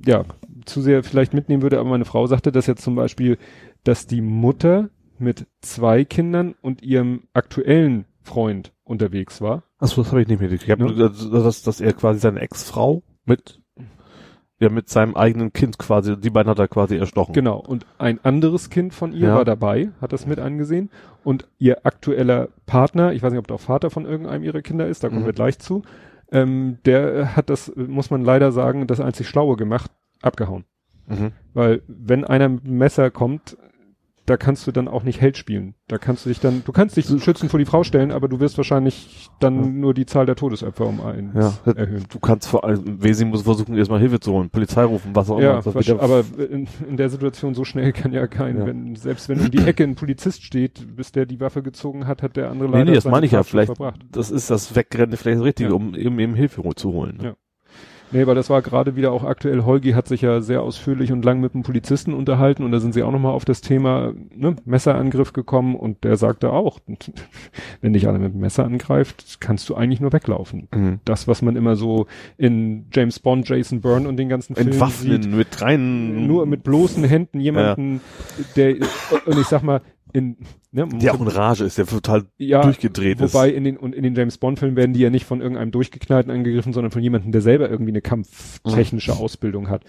ja 0.05 0.25
zu 0.65 0.81
sehr 0.81 1.03
vielleicht 1.03 1.33
mitnehmen 1.33 1.61
würde, 1.61 1.79
aber 1.79 1.89
meine 1.89 2.05
Frau 2.05 2.27
sagte 2.27 2.51
das 2.51 2.67
jetzt 2.67 2.83
zum 2.83 2.95
Beispiel, 2.95 3.37
dass 3.83 4.07
die 4.07 4.21
Mutter 4.21 4.89
mit 5.19 5.47
zwei 5.61 6.03
Kindern 6.05 6.55
und 6.61 6.81
ihrem 6.81 7.23
aktuellen 7.33 8.05
Freund 8.21 8.73
unterwegs 8.83 9.41
war. 9.41 9.63
Achso, 9.77 10.01
das 10.01 10.11
habe 10.11 10.21
ich 10.21 10.27
nicht 10.27 10.41
mitgekriegt. 10.41 10.79
Nur, 10.79 10.95
dass, 10.95 11.63
dass 11.63 11.81
er 11.81 11.93
quasi 11.93 12.19
seine 12.19 12.39
Ex-Frau 12.39 13.03
mit 13.25 13.61
ja, 14.59 14.69
mit 14.69 14.89
seinem 14.89 15.15
eigenen 15.15 15.51
Kind 15.51 15.77
quasi, 15.77 16.17
die 16.17 16.29
beiden 16.29 16.49
hat 16.49 16.59
er 16.59 16.67
quasi 16.67 16.95
erstochen. 16.95 17.33
Genau. 17.33 17.57
Und 17.57 17.85
ein 17.97 18.19
anderes 18.23 18.69
Kind 18.69 18.93
von 18.93 19.11
ihr 19.11 19.29
ja. 19.29 19.35
war 19.35 19.45
dabei, 19.45 19.89
hat 19.99 20.13
das 20.13 20.25
mit 20.25 20.39
angesehen. 20.39 20.89
Und 21.23 21.47
ihr 21.57 21.85
aktueller 21.85 22.49
Partner, 22.65 23.13
ich 23.13 23.21
weiß 23.21 23.31
nicht, 23.31 23.39
ob 23.39 23.47
der 23.47 23.55
auch 23.55 23.61
Vater 23.61 23.89
von 23.89 24.05
irgendeinem 24.05 24.43
ihrer 24.43 24.61
Kinder 24.61 24.87
ist, 24.87 25.03
da 25.03 25.09
kommen 25.09 25.23
mhm. 25.23 25.27
wir 25.27 25.33
gleich 25.33 25.59
zu, 25.59 25.83
ähm, 26.31 26.77
der 26.85 27.35
hat 27.35 27.49
das, 27.49 27.71
muss 27.75 28.09
man 28.09 28.23
leider 28.23 28.51
sagen, 28.51 28.87
das 28.87 28.99
einzig 28.99 29.27
Schlaue 29.27 29.57
gemacht, 29.57 29.91
abgehauen. 30.21 30.65
Mhm. 31.07 31.31
Weil 31.53 31.81
wenn 31.87 32.23
einer 32.23 32.49
mit 32.49 32.65
Messer 32.65 33.11
kommt, 33.11 33.57
da 34.25 34.37
kannst 34.37 34.65
du 34.67 34.71
dann 34.71 34.87
auch 34.87 35.03
nicht 35.03 35.19
Held 35.19 35.37
spielen. 35.37 35.75
Da 35.87 35.97
kannst 35.97 36.25
du 36.25 36.29
dich 36.29 36.39
dann, 36.39 36.63
du 36.65 36.71
kannst 36.71 36.95
dich 36.95 37.07
schützen 37.21 37.49
vor 37.49 37.59
die 37.59 37.65
Frau 37.65 37.83
stellen, 37.83 38.11
aber 38.11 38.29
du 38.29 38.39
wirst 38.39 38.57
wahrscheinlich 38.57 39.29
dann 39.39 39.63
ja. 39.63 39.69
nur 39.69 39.93
die 39.93 40.05
Zahl 40.05 40.25
der 40.25 40.35
Todesopfer 40.35 40.85
um 40.85 41.01
einen 41.01 41.33
ja, 41.35 41.53
erhöhen. 41.65 42.05
Du 42.09 42.19
kannst 42.19 42.47
vor 42.47 42.63
allem, 42.63 43.03
Wesi 43.03 43.25
muss 43.25 43.41
versuchen, 43.41 43.77
erstmal 43.77 43.99
Hilfe 43.99 44.21
zu 44.21 44.31
holen, 44.31 44.49
Polizei 44.49 44.83
rufen, 44.83 45.13
was 45.13 45.29
auch 45.29 45.41
ja, 45.41 45.59
immer. 45.59 45.81
Ja, 45.81 45.99
aber 45.99 46.23
in, 46.37 46.67
in, 46.87 46.95
der 46.95 47.09
Situation 47.09 47.53
so 47.53 47.65
schnell 47.65 47.91
kann 47.91 48.13
ja 48.13 48.27
kein, 48.27 48.65
wenn, 48.65 48.95
selbst 48.95 49.27
wenn 49.27 49.41
um 49.41 49.51
die 49.51 49.65
Ecke 49.65 49.83
ein 49.83 49.95
Polizist 49.95 50.43
steht, 50.43 50.95
bis 50.95 51.11
der 51.11 51.25
die 51.25 51.41
Waffe 51.41 51.61
gezogen 51.61 52.07
hat, 52.07 52.23
hat 52.23 52.37
der 52.37 52.49
andere 52.49 52.69
leider 52.69 52.85
Nee, 52.85 52.91
nee, 52.91 52.95
das 52.95 53.05
meine 53.05 53.25
ich 53.25 53.33
ja, 53.33 53.43
vielleicht, 53.43 53.75
verbracht. 53.75 53.99
das 54.09 54.31
ist 54.31 54.49
das 54.49 54.75
Wegrennen 54.75 55.17
vielleicht 55.17 55.39
das 55.39 55.45
Richtige, 55.45 55.75
um 55.75 55.95
eben, 55.95 56.17
eben 56.19 56.35
Hilfe 56.35 56.63
zu 56.75 56.93
holen. 56.93 57.17
Ne? 57.17 57.23
Ja. 57.23 57.35
Nee, 58.13 58.27
weil 58.27 58.35
das 58.35 58.49
war 58.49 58.61
gerade 58.61 58.95
wieder 58.95 59.11
auch 59.11 59.23
aktuell. 59.23 59.65
Holgi 59.65 59.91
hat 59.93 60.07
sich 60.07 60.21
ja 60.21 60.39
sehr 60.41 60.61
ausführlich 60.61 61.11
und 61.11 61.25
lang 61.25 61.41
mit 61.41 61.53
dem 61.53 61.63
Polizisten 61.63 62.13
unterhalten 62.13 62.63
und 62.63 62.71
da 62.71 62.79
sind 62.79 62.93
sie 62.93 63.03
auch 63.03 63.11
nochmal 63.11 63.33
auf 63.33 63.43
das 63.43 63.61
Thema 63.61 64.13
ne, 64.35 64.55
Messerangriff 64.65 65.33
gekommen 65.33 65.75
und 65.75 66.03
der 66.03 66.15
sagte 66.15 66.51
auch, 66.51 66.79
wenn 67.81 67.93
dich 67.93 68.07
einer 68.07 68.19
mit 68.19 68.33
dem 68.33 68.39
Messer 68.39 68.65
angreift, 68.65 69.37
kannst 69.39 69.67
du 69.69 69.75
eigentlich 69.75 69.99
nur 69.99 70.13
weglaufen. 70.13 70.67
Mhm. 70.73 70.99
Das, 71.05 71.27
was 71.27 71.41
man 71.41 71.55
immer 71.55 71.75
so 71.75 72.05
in 72.37 72.85
James 72.93 73.19
Bond, 73.19 73.49
Jason 73.49 73.81
Byrne 73.81 74.07
und 74.07 74.17
den 74.17 74.29
ganzen 74.29 74.55
Filmen 74.55 74.73
Entwaffnen, 74.73 75.23
sieht, 75.23 75.31
mit 75.31 75.61
reinen... 75.61 76.27
Nur 76.27 76.45
mit 76.45 76.63
bloßen 76.63 77.03
Händen 77.03 77.39
jemanden, 77.39 78.01
ja. 78.37 78.43
der, 78.55 78.75
und 79.25 79.39
ich 79.39 79.47
sag 79.47 79.63
mal, 79.63 79.81
in, 80.13 80.37
ne, 80.71 80.87
der 80.87 81.13
auch 81.13 81.21
in 81.21 81.27
Rage 81.27 81.65
ist, 81.65 81.77
der 81.77 81.87
total 81.87 82.23
ja, 82.37 82.61
durchgedreht 82.61 83.17
wobei 83.17 83.25
ist. 83.25 83.33
Wobei 83.33 83.49
in 83.49 83.63
den, 83.63 83.77
und 83.77 83.93
in 83.93 84.03
den 84.03 84.15
James 84.15 84.37
Bond 84.37 84.59
Filmen 84.59 84.75
werden 84.75 84.93
die 84.93 84.99
ja 84.99 85.09
nicht 85.09 85.25
von 85.25 85.41
irgendeinem 85.41 85.71
Durchgeknallten 85.71 86.31
angegriffen, 86.31 86.71
sondern 86.71 86.91
von 86.91 87.01
jemandem, 87.01 87.31
der 87.31 87.41
selber 87.41 87.69
irgendwie 87.69 87.91
eine 87.91 88.01
kampftechnische 88.01 89.13
mhm. 89.13 89.17
Ausbildung 89.17 89.69
hat. 89.69 89.83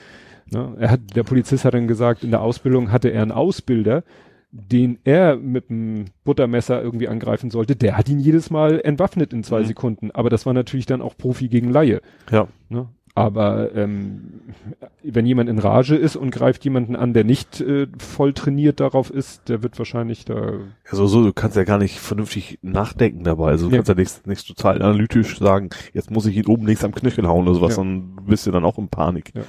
Ne? 0.51 0.75
Er 0.79 0.91
hat, 0.91 1.01
der 1.15 1.23
Polizist 1.23 1.65
hat 1.65 1.75
dann 1.75 1.87
gesagt, 1.87 2.25
in 2.25 2.31
der 2.31 2.41
Ausbildung 2.41 2.91
hatte 2.91 3.11
er 3.11 3.23
einen 3.23 3.33
Ausbilder, 3.33 4.03
den 4.51 4.99
er 5.05 5.37
mit 5.37 5.69
dem 5.69 6.07
Buttermesser 6.25 6.81
irgendwie 6.81 7.09
angreifen 7.09 7.51
sollte, 7.51 7.75
der 7.77 7.97
hat 7.97 8.09
ihn 8.09 8.21
jedes 8.21 8.51
Mal 8.51 8.81
entwaffnet 8.81 9.33
in 9.33 9.43
zwei 9.43 9.61
mhm. 9.61 9.67
Sekunden. 9.67 10.11
Aber 10.13 10.31
das 10.31 10.47
war 10.47 10.55
natürlich 10.55 10.87
dann 10.87 11.03
auch 11.03 11.17
Profi 11.17 11.49
gegen 11.49 11.71
Laie. 11.71 12.01
Ja. 12.31 12.49
Ne? 12.69 12.89
Aber 13.17 13.73
ähm, 13.77 14.41
wenn 15.05 15.25
jemand 15.25 15.49
in 15.49 15.61
Rage 15.61 15.95
ist 15.95 16.17
und 16.17 16.33
greift 16.33 16.65
jemanden 16.65 16.97
an, 16.97 17.13
der 17.13 17.23
nicht 17.23 17.61
äh, 17.61 17.87
voll 17.97 18.33
trainiert 18.33 18.81
darauf 18.81 19.09
ist, 19.09 19.49
der 19.49 19.63
wird 19.63 19.79
wahrscheinlich 19.79 20.25
da. 20.25 20.35
Ja, 20.35 20.91
so, 20.91 21.07
so, 21.07 21.23
du 21.23 21.33
kannst 21.33 21.57
ja 21.57 21.63
gar 21.63 21.79
nicht 21.79 22.01
vernünftig 22.01 22.59
nachdenken 22.63 23.23
dabei. 23.23 23.51
Also 23.51 23.67
du 23.67 23.71
ja. 23.71 23.79
kannst 23.79 23.89
ja 23.89 23.95
nichts, 23.95 24.23
nichts 24.27 24.45
total 24.45 24.83
analytisch 24.83 25.39
sagen, 25.39 25.71
jetzt 25.93 26.11
muss 26.11 26.27
ich 26.27 26.37
ihn 26.37 26.47
oben 26.47 26.67
links 26.67 26.83
am 26.83 26.93
Knöchel 26.93 27.29
hauen 27.29 27.47
oder 27.47 27.55
sowas, 27.55 27.77
ja. 27.77 27.85
dann 27.85 28.17
bist 28.27 28.49
du 28.49 28.51
dann 28.51 28.65
auch 28.65 28.79
in 28.79 28.89
Panik. 28.89 29.31
Es 29.33 29.43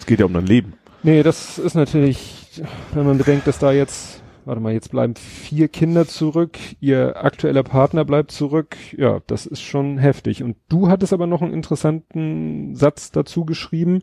ja. 0.00 0.06
geht 0.06 0.18
ja 0.18 0.26
um 0.26 0.32
dein 0.32 0.46
Leben. 0.46 0.72
Nee, 1.04 1.22
das 1.22 1.58
ist 1.58 1.74
natürlich, 1.74 2.62
wenn 2.94 3.06
man 3.06 3.18
bedenkt, 3.18 3.46
dass 3.46 3.60
da 3.60 3.70
jetzt 3.70 4.23
warte 4.46 4.60
mal, 4.60 4.72
jetzt 4.72 4.90
bleiben 4.90 5.14
vier 5.16 5.68
Kinder 5.68 6.06
zurück, 6.06 6.58
ihr 6.80 7.22
aktueller 7.22 7.62
Partner 7.62 8.04
bleibt 8.04 8.30
zurück. 8.30 8.76
Ja, 8.96 9.20
das 9.26 9.46
ist 9.46 9.62
schon 9.62 9.98
heftig. 9.98 10.42
Und 10.42 10.56
du 10.68 10.88
hattest 10.88 11.12
aber 11.12 11.26
noch 11.26 11.42
einen 11.42 11.52
interessanten 11.52 12.74
Satz 12.74 13.10
dazu 13.10 13.44
geschrieben, 13.44 14.02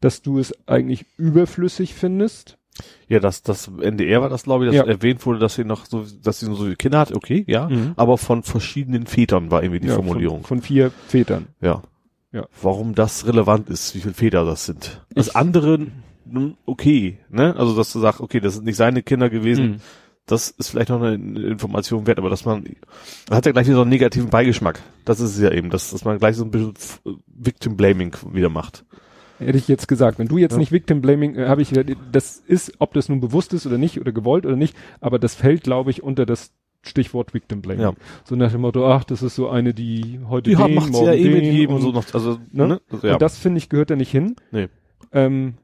dass 0.00 0.22
du 0.22 0.38
es 0.38 0.54
eigentlich 0.66 1.06
überflüssig 1.16 1.94
findest. 1.94 2.58
Ja, 3.08 3.20
das, 3.20 3.42
das 3.42 3.68
NDR 3.68 4.22
war 4.22 4.30
das, 4.30 4.44
glaube 4.44 4.64
ich, 4.64 4.70
dass 4.70 4.86
ja. 4.86 4.90
erwähnt 4.90 5.24
wurde, 5.26 5.38
dass 5.38 5.54
sie 5.54 5.64
noch 5.64 5.84
so, 5.84 6.04
dass 6.22 6.40
sie 6.40 6.46
so 6.46 6.72
Kinder 6.76 6.98
hat, 6.98 7.12
okay, 7.12 7.44
ja, 7.46 7.68
mhm. 7.68 7.92
aber 7.96 8.16
von 8.16 8.42
verschiedenen 8.42 9.06
Vätern 9.06 9.50
war 9.50 9.62
irgendwie 9.62 9.80
die 9.80 9.88
ja, 9.88 9.94
Formulierung. 9.94 10.38
Von, 10.38 10.58
von, 10.58 10.62
vier 10.62 10.90
Vätern. 11.08 11.48
Ja. 11.60 11.82
Ja. 12.32 12.46
Warum 12.62 12.94
das 12.94 13.26
relevant 13.26 13.68
ist, 13.68 13.94
wie 13.94 14.00
viele 14.00 14.14
Väter 14.14 14.46
das 14.46 14.64
sind. 14.64 15.04
Das 15.14 15.34
andere 15.34 15.88
okay, 16.66 17.18
ne? 17.30 17.54
Also 17.56 17.76
dass 17.76 17.92
du 17.92 18.00
sagst, 18.00 18.20
okay, 18.20 18.40
das 18.40 18.54
sind 18.54 18.64
nicht 18.64 18.76
seine 18.76 19.02
Kinder 19.02 19.30
gewesen. 19.30 19.64
Mhm. 19.64 19.76
Das 20.26 20.50
ist 20.50 20.68
vielleicht 20.68 20.90
noch 20.90 21.02
eine 21.02 21.14
Information 21.14 22.06
wert, 22.06 22.18
aber 22.18 22.30
dass 22.30 22.44
man, 22.44 22.64
man 23.28 23.36
hat 23.36 23.44
ja 23.44 23.52
gleich 23.52 23.66
wieder 23.66 23.76
so 23.76 23.82
einen 23.82 23.90
negativen 23.90 24.30
Beigeschmack. 24.30 24.80
Das 25.04 25.18
ist 25.18 25.36
es 25.36 25.42
ja 25.42 25.50
eben, 25.50 25.68
dass, 25.68 25.90
dass 25.90 26.04
man 26.04 26.18
gleich 26.18 26.36
so 26.36 26.44
ein 26.44 26.52
bisschen 26.52 26.74
Victim 27.26 27.76
Blaming 27.76 28.14
wieder 28.32 28.48
macht. 28.48 28.84
Hätte 29.38 29.58
ich 29.58 29.66
jetzt 29.66 29.88
gesagt, 29.88 30.20
wenn 30.20 30.28
du 30.28 30.38
jetzt 30.38 30.52
ja. 30.52 30.58
nicht 30.58 30.70
Victim 30.70 31.00
Blaming, 31.00 31.34
äh, 31.36 31.48
habe 31.48 31.62
ich, 31.62 31.72
das 32.12 32.36
ist, 32.46 32.74
ob 32.78 32.92
das 32.94 33.08
nun 33.08 33.20
bewusst 33.20 33.52
ist 33.52 33.66
oder 33.66 33.78
nicht 33.78 34.00
oder 34.00 34.12
gewollt 34.12 34.46
oder 34.46 34.56
nicht, 34.56 34.76
aber 35.00 35.18
das 35.18 35.34
fällt, 35.34 35.64
glaube 35.64 35.90
ich, 35.90 36.02
unter 36.02 36.24
das 36.24 36.52
Stichwort 36.82 37.32
Victim 37.32 37.62
Blaming. 37.62 37.82
Ja. 37.82 37.92
So 38.24 38.36
nach 38.36 38.50
dem 38.52 38.60
Motto, 38.60 38.86
ach, 38.90 39.04
das 39.04 39.22
ist 39.22 39.34
so 39.36 39.48
eine, 39.48 39.72
die 39.72 40.20
heute 40.28 40.50
die 40.50 40.56
den, 40.56 40.74
morgen 40.74 40.94
ja 41.06 41.12
eh 41.12 41.28
mit 41.28 41.44
jedem 41.44 41.76
und 41.76 41.82
so 41.82 41.92
noch, 41.92 42.04
also, 42.12 42.38
ne? 42.50 42.68
ne? 42.68 42.80
Also, 42.90 43.06
ja. 43.06 43.12
Und 43.14 43.22
das 43.22 43.38
finde 43.38 43.58
ich 43.58 43.68
gehört 43.68 43.90
da 43.90 43.96
nicht 43.96 44.10
hin. 44.10 44.36
Nee. 44.50 44.68
Ähm, 45.12 45.54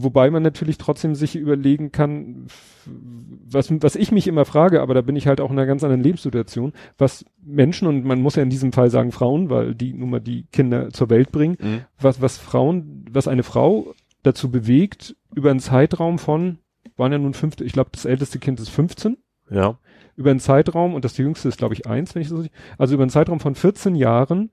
Wobei 0.00 0.30
man 0.30 0.42
natürlich 0.44 0.78
trotzdem 0.78 1.14
sich 1.16 1.34
überlegen 1.34 1.90
kann, 1.90 2.46
was, 2.86 3.70
was 3.82 3.96
ich 3.96 4.12
mich 4.12 4.28
immer 4.28 4.44
frage, 4.44 4.80
aber 4.80 4.94
da 4.94 5.00
bin 5.00 5.16
ich 5.16 5.26
halt 5.26 5.40
auch 5.40 5.50
in 5.50 5.58
einer 5.58 5.66
ganz 5.66 5.82
anderen 5.82 6.02
Lebenssituation, 6.02 6.72
was 6.98 7.24
Menschen, 7.44 7.88
und 7.88 8.04
man 8.04 8.20
muss 8.20 8.36
ja 8.36 8.44
in 8.44 8.50
diesem 8.50 8.72
Fall 8.72 8.90
sagen 8.90 9.10
Frauen, 9.10 9.50
weil 9.50 9.74
die 9.74 9.92
nun 9.92 10.10
mal 10.10 10.20
die 10.20 10.44
Kinder 10.52 10.90
zur 10.90 11.10
Welt 11.10 11.32
bringen, 11.32 11.56
mhm. 11.60 11.80
was, 12.00 12.22
was 12.22 12.38
Frauen, 12.38 13.06
was 13.10 13.26
eine 13.26 13.42
Frau 13.42 13.94
dazu 14.22 14.50
bewegt, 14.50 15.16
über 15.34 15.50
einen 15.50 15.60
Zeitraum 15.60 16.18
von 16.18 16.58
waren 16.96 17.12
ja 17.12 17.18
nun 17.18 17.34
fünfte, 17.34 17.64
ich 17.64 17.72
glaube, 17.72 17.90
das 17.92 18.04
älteste 18.04 18.38
Kind 18.38 18.60
ist 18.60 18.70
15 18.70 19.16
Ja. 19.50 19.78
über 20.16 20.30
einen 20.30 20.40
Zeitraum, 20.40 20.94
und 20.94 21.04
das 21.04 21.16
jüngste 21.16 21.48
ist, 21.48 21.58
glaube 21.58 21.74
ich, 21.74 21.86
eins, 21.86 22.14
wenn 22.14 22.22
ich 22.22 22.28
das 22.28 22.38
so 22.38 22.46
also 22.76 22.94
über 22.94 23.02
einen 23.02 23.10
Zeitraum 23.10 23.40
von 23.40 23.54
14 23.54 23.94
Jahren 23.94 24.50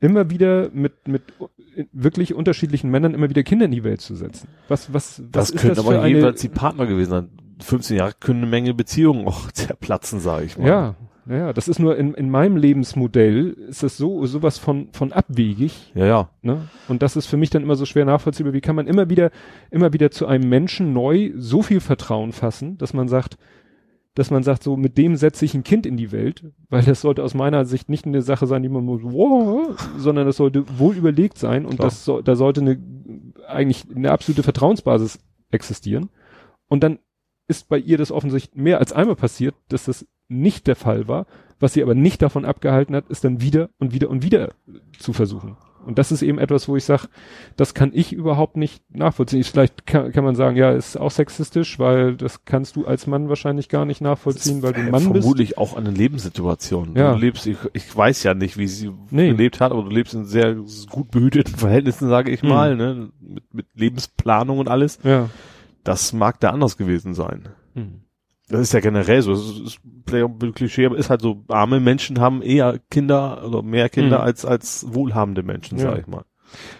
immer 0.00 0.30
wieder 0.30 0.70
mit, 0.72 1.08
mit 1.08 1.22
wirklich 1.92 2.34
unterschiedlichen 2.34 2.90
Männern 2.90 3.14
immer 3.14 3.28
wieder 3.28 3.42
Kinder 3.42 3.66
in 3.66 3.72
die 3.72 3.84
Welt 3.84 4.00
zu 4.00 4.14
setzen. 4.14 4.48
Was, 4.68 4.92
was, 4.92 5.20
was 5.20 5.30
Das 5.30 5.50
ist 5.50 5.60
können 5.60 5.74
das 5.74 5.84
aber 5.84 5.96
für 5.96 6.00
eine, 6.00 6.16
jeweils 6.16 6.40
die 6.40 6.48
Partner 6.48 6.86
gewesen 6.86 7.10
sein. 7.10 7.28
15 7.60 7.96
Jahre 7.96 8.12
können 8.18 8.42
eine 8.42 8.50
Menge 8.50 8.74
Beziehungen 8.74 9.26
auch 9.26 9.50
zerplatzen, 9.52 10.20
sage 10.20 10.44
ich 10.46 10.58
mal. 10.58 10.66
ja, 10.68 10.94
ja, 11.28 11.52
das 11.52 11.68
ist 11.68 11.78
nur 11.78 11.96
in, 11.98 12.14
in 12.14 12.30
meinem 12.30 12.56
Lebensmodell 12.56 13.50
ist 13.68 13.82
das 13.82 13.98
so, 13.98 14.24
sowas 14.24 14.56
von, 14.56 14.88
von 14.92 15.12
abwegig, 15.12 15.92
Ja, 15.94 16.06
ja. 16.06 16.30
ne? 16.40 16.68
Und 16.88 17.02
das 17.02 17.16
ist 17.16 17.26
für 17.26 17.36
mich 17.36 17.50
dann 17.50 17.62
immer 17.62 17.76
so 17.76 17.84
schwer 17.84 18.06
nachvollziehbar. 18.06 18.54
Wie 18.54 18.62
kann 18.62 18.76
man 18.76 18.86
immer 18.86 19.10
wieder, 19.10 19.30
immer 19.70 19.92
wieder 19.92 20.10
zu 20.10 20.26
einem 20.26 20.48
Menschen 20.48 20.94
neu 20.94 21.32
so 21.36 21.60
viel 21.60 21.80
Vertrauen 21.80 22.32
fassen, 22.32 22.78
dass 22.78 22.94
man 22.94 23.08
sagt, 23.08 23.36
dass 24.18 24.32
man 24.32 24.42
sagt, 24.42 24.64
so 24.64 24.76
mit 24.76 24.98
dem 24.98 25.14
setze 25.14 25.44
ich 25.44 25.54
ein 25.54 25.62
Kind 25.62 25.86
in 25.86 25.96
die 25.96 26.10
Welt, 26.10 26.44
weil 26.68 26.82
das 26.82 27.02
sollte 27.02 27.22
aus 27.22 27.34
meiner 27.34 27.64
Sicht 27.64 27.88
nicht 27.88 28.04
eine 28.04 28.20
Sache 28.20 28.48
sein, 28.48 28.64
die 28.64 28.68
man 28.68 28.84
muss, 28.84 29.00
wow, 29.04 29.76
sondern 29.96 30.26
das 30.26 30.38
sollte 30.38 30.64
wohl 30.76 30.96
überlegt 30.96 31.38
sein 31.38 31.64
und 31.64 31.76
Klar. 31.76 31.86
das 31.86 32.04
so, 32.04 32.20
da 32.20 32.34
sollte 32.34 32.60
eine 32.60 32.82
eigentlich 33.46 33.84
eine 33.94 34.10
absolute 34.10 34.42
Vertrauensbasis 34.42 35.20
existieren. 35.52 36.10
Und 36.66 36.82
dann 36.82 36.98
ist 37.46 37.68
bei 37.68 37.78
ihr 37.78 37.96
das 37.96 38.10
offensichtlich 38.10 38.60
mehr 38.60 38.80
als 38.80 38.92
einmal 38.92 39.14
passiert, 39.14 39.54
dass 39.68 39.84
das 39.84 40.04
nicht 40.26 40.66
der 40.66 40.76
Fall 40.76 41.06
war. 41.06 41.26
Was 41.60 41.74
sie 41.74 41.82
aber 41.84 41.94
nicht 41.94 42.20
davon 42.20 42.44
abgehalten 42.44 42.96
hat, 42.96 43.08
ist 43.08 43.22
dann 43.22 43.40
wieder 43.40 43.70
und 43.78 43.94
wieder 43.94 44.10
und 44.10 44.24
wieder 44.24 44.52
zu 44.98 45.12
versuchen. 45.12 45.56
Und 45.88 45.96
das 45.98 46.12
ist 46.12 46.20
eben 46.20 46.38
etwas, 46.38 46.68
wo 46.68 46.76
ich 46.76 46.84
sage, 46.84 47.08
das 47.56 47.72
kann 47.72 47.92
ich 47.94 48.12
überhaupt 48.12 48.58
nicht 48.58 48.82
nachvollziehen. 48.94 49.42
Vielleicht 49.42 49.86
kann, 49.86 50.12
kann 50.12 50.22
man 50.22 50.34
sagen, 50.36 50.54
ja, 50.54 50.70
ist 50.70 50.98
auch 50.98 51.10
sexistisch, 51.10 51.78
weil 51.78 52.14
das 52.14 52.44
kannst 52.44 52.76
du 52.76 52.84
als 52.86 53.06
Mann 53.06 53.30
wahrscheinlich 53.30 53.70
gar 53.70 53.86
nicht 53.86 54.02
nachvollziehen, 54.02 54.62
weil 54.62 54.74
du 54.74 54.80
ein 54.80 54.90
Mann 54.90 55.10
bist. 55.12 55.22
Vermutlich 55.24 55.56
auch 55.56 55.78
an 55.78 55.86
den 55.86 55.94
Lebenssituationen. 55.94 56.94
Ja. 56.94 57.14
Du 57.14 57.18
lebst, 57.18 57.46
ich, 57.46 57.56
ich 57.72 57.96
weiß 57.96 58.22
ja 58.22 58.34
nicht, 58.34 58.58
wie 58.58 58.66
sie 58.66 58.92
Nee. 59.10 59.30
gelebt 59.30 59.60
hat, 59.62 59.72
aber 59.72 59.82
du 59.82 59.88
lebst 59.88 60.12
in 60.12 60.26
sehr 60.26 60.56
gut 60.90 61.10
behüteten 61.10 61.54
Verhältnissen, 61.56 62.08
sage 62.10 62.30
ich 62.32 62.42
Hm. 62.42 62.48
mal, 62.50 62.76
ne? 62.76 63.08
mit, 63.20 63.54
mit 63.54 63.66
Lebensplanung 63.74 64.58
und 64.58 64.68
alles. 64.68 64.98
Ja. 65.04 65.30
Das 65.84 66.12
mag 66.12 66.38
da 66.40 66.50
anders 66.50 66.76
gewesen 66.76 67.14
sein. 67.14 67.48
Hm. 67.74 68.02
Das 68.48 68.60
ist 68.60 68.72
ja 68.72 68.80
generell 68.80 69.20
so. 69.22 69.32
Das 69.32 69.40
ist, 69.44 69.58
ist 69.60 69.80
vielleicht 70.06 70.24
auch 70.24 70.30
ein 70.42 70.54
Klischee, 70.54 70.86
aber 70.86 70.96
ist 70.96 71.10
halt 71.10 71.20
so, 71.20 71.44
arme 71.48 71.80
Menschen 71.80 72.18
haben 72.20 72.40
eher 72.42 72.78
Kinder 72.90 73.44
oder 73.46 73.62
mehr 73.62 73.88
Kinder 73.88 74.18
Mhm. 74.18 74.24
als, 74.24 74.44
als 74.44 74.86
wohlhabende 74.88 75.42
Menschen, 75.42 75.78
Ja. 75.78 75.90
sag 75.90 76.00
ich 76.00 76.06
mal. 76.06 76.24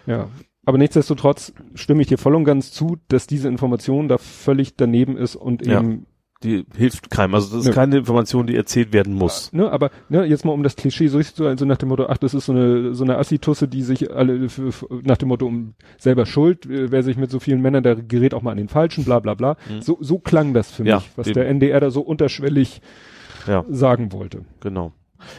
Ja. 0.06 0.28
Aber 0.64 0.78
nichtsdestotrotz 0.78 1.52
stimme 1.74 2.02
ich 2.02 2.08
dir 2.08 2.18
voll 2.18 2.34
und 2.34 2.44
ganz 2.44 2.72
zu, 2.72 2.96
dass 3.08 3.26
diese 3.26 3.48
Information 3.48 4.08
da 4.08 4.18
völlig 4.18 4.76
daneben 4.76 5.16
ist 5.16 5.36
und 5.36 5.66
Ja. 5.66 5.80
eben 5.80 6.06
Die 6.44 6.64
hilft 6.76 7.10
keinem. 7.10 7.34
Also 7.34 7.48
das 7.56 7.64
ist 7.64 7.68
Nö. 7.70 7.74
keine 7.74 7.96
Information, 7.98 8.46
die 8.46 8.54
erzählt 8.54 8.92
werden 8.92 9.12
muss. 9.12 9.52
Ne, 9.52 9.68
aber 9.72 9.90
ne, 10.08 10.24
jetzt 10.24 10.44
mal 10.44 10.52
um 10.52 10.62
das 10.62 10.76
Klischee 10.76 11.08
so 11.08 11.20
zu 11.20 11.56
so 11.56 11.64
nach 11.64 11.78
dem 11.78 11.88
Motto, 11.88 12.06
ach, 12.08 12.16
das 12.18 12.32
ist 12.32 12.46
so 12.46 12.52
eine 12.52 12.94
so 12.94 13.02
eine 13.02 13.18
Assitusse, 13.18 13.66
die 13.66 13.82
sich 13.82 14.12
alle 14.14 14.48
für, 14.48 14.70
nach 15.02 15.16
dem 15.16 15.28
Motto 15.28 15.46
um 15.46 15.74
selber 15.98 16.26
schuld, 16.26 16.64
äh, 16.66 16.92
wer 16.92 17.02
sich 17.02 17.16
mit 17.16 17.32
so 17.32 17.40
vielen 17.40 17.60
Männern, 17.60 17.82
der 17.82 17.96
gerät 17.96 18.34
auch 18.34 18.42
mal 18.42 18.52
an 18.52 18.56
den 18.58 18.68
falschen, 18.68 19.04
bla 19.04 19.18
bla 19.18 19.34
bla. 19.34 19.56
Mhm. 19.68 19.82
So 19.82 19.98
so 20.00 20.20
klang 20.20 20.54
das 20.54 20.70
für 20.70 20.84
Ja, 20.84 20.96
mich, 20.98 21.10
was 21.16 21.26
der 21.32 21.48
NDR 21.48 21.80
da 21.80 21.90
so 21.90 22.02
unterschwellig 22.02 22.82
Ja. 23.48 23.64
sagen 23.68 24.12
wollte. 24.12 24.44
Genau. 24.60 24.92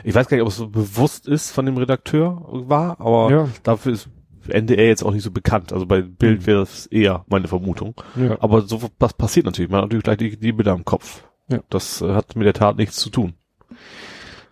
Ich 0.03 0.13
weiß 0.13 0.27
gar 0.27 0.35
nicht, 0.35 0.41
ob 0.41 0.49
es 0.49 0.57
so 0.57 0.67
bewusst 0.67 1.29
ist 1.29 1.51
von 1.51 1.65
dem 1.65 1.77
Redakteur 1.77 2.45
war, 2.51 2.99
aber 2.99 3.47
dafür 3.63 3.93
ist 3.93 4.09
NDR 4.51 4.87
jetzt 4.87 5.03
auch 5.03 5.11
nicht 5.13 5.23
so 5.23 5.31
bekannt. 5.31 5.73
Also 5.73 5.85
bei 5.85 6.01
Bild 6.01 6.41
Mhm. 6.41 6.45
wäre 6.47 6.59
das 6.59 6.85
eher 6.87 7.25
meine 7.27 7.47
Vermutung. 7.47 7.95
Ja. 8.15 8.37
Aber 8.41 8.61
so 8.61 8.81
was 8.99 9.13
passiert 9.13 9.45
natürlich. 9.45 9.71
Man 9.71 9.79
hat 9.81 9.85
natürlich 9.85 10.03
gleich 10.03 10.17
die, 10.17 10.37
die 10.37 10.51
Bilder 10.51 10.73
im 10.73 10.85
Kopf. 10.85 11.23
Ja. 11.49 11.59
Das 11.69 12.01
äh, 12.01 12.13
hat 12.13 12.35
mit 12.35 12.45
der 12.45 12.53
Tat 12.53 12.77
nichts 12.77 12.97
zu 12.97 13.09
tun. 13.09 13.33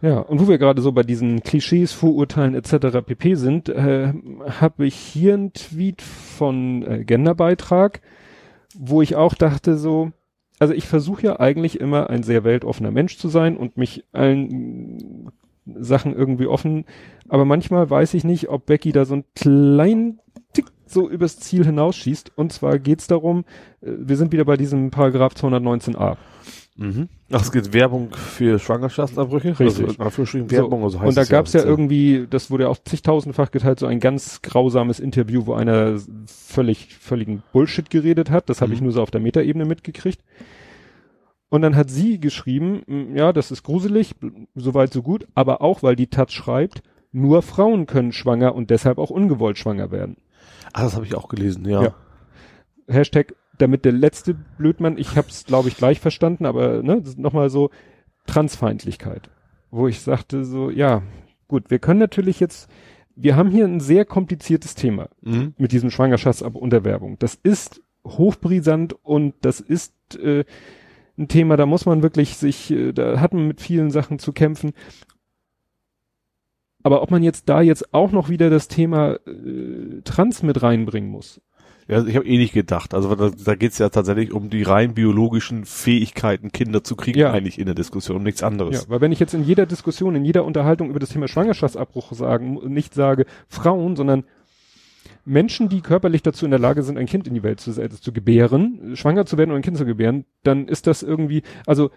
Ja, 0.01 0.19
und 0.19 0.39
wo 0.39 0.47
wir 0.47 0.59
gerade 0.59 0.81
so 0.81 0.91
bei 0.91 1.01
diesen 1.01 1.41
Klischees, 1.41 1.91
Vorurteilen 1.91 2.53
etc. 2.53 3.01
pp 3.03 3.33
sind, 3.35 3.67
äh, 3.69 4.13
habe 4.59 4.85
ich 4.85 4.95
hier 4.95 5.33
einen 5.33 5.53
Tweet 5.53 6.03
von 6.03 6.83
äh, 6.83 7.03
Genderbeitrag, 7.03 8.01
wo 8.75 9.01
ich 9.01 9.15
auch 9.15 9.33
dachte 9.33 9.75
so, 9.77 10.11
also 10.59 10.73
ich 10.73 10.87
versuche 10.87 11.23
ja 11.23 11.39
eigentlich 11.39 11.79
immer 11.79 12.09
ein 12.09 12.21
sehr 12.23 12.43
weltoffener 12.43 12.91
Mensch 12.91 13.17
zu 13.17 13.27
sein 13.27 13.57
und 13.57 13.77
mich 13.77 14.03
allen 14.11 14.97
mm, 14.97 15.29
Sachen 15.79 16.15
irgendwie 16.15 16.47
offen, 16.47 16.85
aber 17.30 17.45
manchmal 17.45 17.89
weiß 17.89 18.13
ich 18.13 18.23
nicht, 18.23 18.49
ob 18.49 18.65
Becky 18.65 18.91
da 18.91 19.05
so 19.05 19.15
einen 19.15 19.25
kleinen 19.36 20.19
Tick 20.53 20.65
so 20.86 21.09
übers 21.09 21.38
Ziel 21.39 21.65
hinausschießt. 21.65 22.32
Und 22.38 22.53
zwar 22.53 22.80
geht's 22.80 23.07
darum, 23.07 23.45
äh, 23.82 23.91
wir 23.97 24.17
sind 24.17 24.32
wieder 24.32 24.45
bei 24.45 24.57
diesem 24.57 24.89
Paragraph 24.91 25.34
219a. 25.34 26.17
Mhm. 26.78 27.09
Ach, 27.32 27.41
es 27.41 27.51
geht 27.51 27.73
Werbung 27.73 28.11
für 28.13 28.59
Schwangerschaftsabbrüche? 28.59 29.59
Richtig. 29.59 29.86
Also, 29.86 29.95
in 29.95 29.99
Anführungsstrichen 29.99 30.51
Werbung, 30.51 30.84
also 30.84 30.99
heißt 30.99 31.09
und 31.09 31.17
da 31.17 31.21
es 31.23 31.30
gab's 31.30 31.53
ja, 31.53 31.61
offiziell. 31.61 31.73
irgendwie, 31.73 32.28
das 32.30 32.51
wurde 32.51 32.65
ja 32.65 32.69
auch 32.69 32.78
zigtausendfach 32.78 33.49
geteilt, 33.49 33.80
so 33.80 33.88
ein 33.88 33.99
ganz 33.99 34.43
grausames 34.43 34.99
Interview, 34.99 35.47
wo 35.47 35.53
einer 35.55 35.97
völlig, 36.28 36.95
völligen 36.95 37.41
Bullshit 37.51 37.89
geredet 37.89 38.30
hat. 38.30 38.47
Das 38.49 38.61
habe 38.61 38.69
Mhm. 38.69 38.75
ich 38.75 38.82
nur 38.82 38.91
so 38.91 39.01
auf 39.01 39.09
der 39.11 39.21
Metaebene 39.21 39.65
mitgekriegt. 39.65 40.21
Und 41.49 41.61
dann 41.63 41.75
hat 41.75 41.89
sie 41.89 42.19
geschrieben, 42.19 42.84
"M, 42.88 43.15
ja, 43.15 43.34
das 43.34 43.51
ist 43.51 43.63
gruselig, 43.63 44.13
soweit 44.53 44.93
so 44.93 45.01
gut, 45.01 45.28
aber 45.34 45.61
auch, 45.61 45.82
weil 45.82 45.95
die 45.95 46.07
Taz 46.07 46.32
schreibt, 46.34 46.84
nur 47.12 47.41
Frauen 47.41 47.86
können 47.86 48.12
schwanger 48.12 48.53
und 48.55 48.70
deshalb 48.70 48.97
auch 48.97 49.10
ungewollt 49.10 49.58
schwanger 49.58 49.91
werden. 49.91 50.18
Ah, 50.74 50.84
das 50.84 50.95
habe 50.95 51.05
ich 51.05 51.16
auch 51.16 51.30
gelesen, 51.30 51.66
ja. 51.68 51.84
Ja. 51.84 51.95
Hashtag, 52.88 53.36
damit 53.58 53.86
der 53.86 53.91
letzte 53.91 54.34
Blödmann, 54.34 54.97
ich 54.97 55.16
hab's, 55.18 55.45
glaube 55.45 55.70
ich, 55.70 55.78
gleich 55.78 55.99
verstanden, 55.99 56.45
aber 56.45 56.84
ne, 56.84 57.01
nochmal 57.18 57.49
so 57.49 57.70
Transfeindlichkeit. 58.28 59.30
Wo 59.72 59.88
ich 59.88 60.01
sagte 60.01 60.45
so, 60.45 60.70
ja, 60.70 61.01
gut, 61.47 61.70
wir 61.70 61.80
können 61.80 61.99
natürlich 61.99 62.39
jetzt, 62.39 62.70
wir 63.16 63.36
haben 63.36 63.49
hier 63.49 63.66
ein 63.66 63.80
sehr 63.80 64.05
kompliziertes 64.05 64.76
Thema 64.76 65.10
Mhm. 65.22 65.53
mit 65.58 65.72
diesem 65.72 65.89
Schwangerschaftsunterwerbung. 65.89 67.18
Das 67.20 67.36
ist 67.36 67.82
hochbrisant 68.05 68.93
und 69.03 69.34
das 69.41 69.60
ist 69.60 69.93
äh, 70.22 70.45
ein 71.18 71.28
Thema, 71.28 71.58
da 71.58 71.66
muss 71.66 71.86
man 71.86 72.03
wirklich 72.03 72.38
sich, 72.38 72.72
äh, 72.72 72.93
da 72.93 73.20
hat 73.20 73.34
man 73.34 73.47
mit 73.47 73.60
vielen 73.60 73.89
Sachen 73.91 74.20
zu 74.20 74.34
kämpfen. 74.34 74.74
Aber 76.88 77.01
ob 77.01 77.11
man 77.11 77.21
jetzt 77.21 77.49
da 77.49 77.59
jetzt 77.61 77.93
auch 77.93 78.13
noch 78.13 78.29
wieder 78.29 78.49
das 78.49 78.69
Thema 78.69 79.15
äh, 79.27 80.01
Trans 80.05 80.41
mit 80.41 80.63
reinbringen 80.63 81.09
muss, 81.11 81.41
Ja, 81.89 82.01
ich 82.05 82.15
habe 82.15 82.25
eh 82.25 82.38
nicht 82.38 82.53
gedacht. 82.53 82.93
Also 82.93 83.13
da, 83.13 83.29
da 83.29 83.55
geht's 83.55 83.77
ja 83.77 83.89
tatsächlich 83.89 84.31
um 84.31 84.49
die 84.49 84.63
rein 84.63 84.93
biologischen 84.93 85.65
Fähigkeiten, 85.65 86.53
Kinder 86.53 86.85
zu 86.85 86.95
kriegen, 86.95 87.19
Ja. 87.19 87.33
eigentlich 87.33 87.59
in 87.59 87.65
der 87.65 87.75
Diskussion, 87.75 88.15
um 88.15 88.23
nichts 88.23 88.39
Ja, 88.39 88.47
anderes. 88.47 88.89
weil 88.89 89.01
wenn 89.01 89.11
ich 89.11 89.19
jetzt 89.19 89.33
in 89.33 89.43
jeder 89.43 89.65
Diskussion, 89.65 90.15
in 90.15 90.23
jeder 90.23 90.45
Unterhaltung 90.45 90.89
über 90.89 90.99
das 90.99 91.09
Thema 91.09 91.27
Schwangerschaftsabbruch 91.27 92.13
sagen, 92.13 92.53
nicht 92.73 92.93
sage 92.93 93.25
Frauen, 93.49 93.97
sondern 93.97 94.23
Menschen, 95.25 95.67
die 95.67 95.81
körperlich 95.81 96.21
dazu 96.21 96.45
in 96.45 96.51
der 96.51 96.59
Lage 96.61 96.83
sind, 96.83 96.97
ein 96.97 97.05
Kind 97.05 97.27
in 97.27 97.33
die 97.33 97.43
Welt 97.43 97.59
zu, 97.59 97.71
äh, 97.81 97.89
zu 97.89 98.13
gebären, 98.13 98.95
schwanger 98.95 99.25
zu 99.25 99.38
werden 99.38 99.51
und 99.51 99.57
ein 99.57 99.61
Kind 99.61 99.75
zu 99.75 99.85
gebären, 99.85 100.23
dann 100.43 100.69
ist 100.69 100.88
das 100.88 101.03
irgendwie, 101.03 101.41
also 101.65 101.91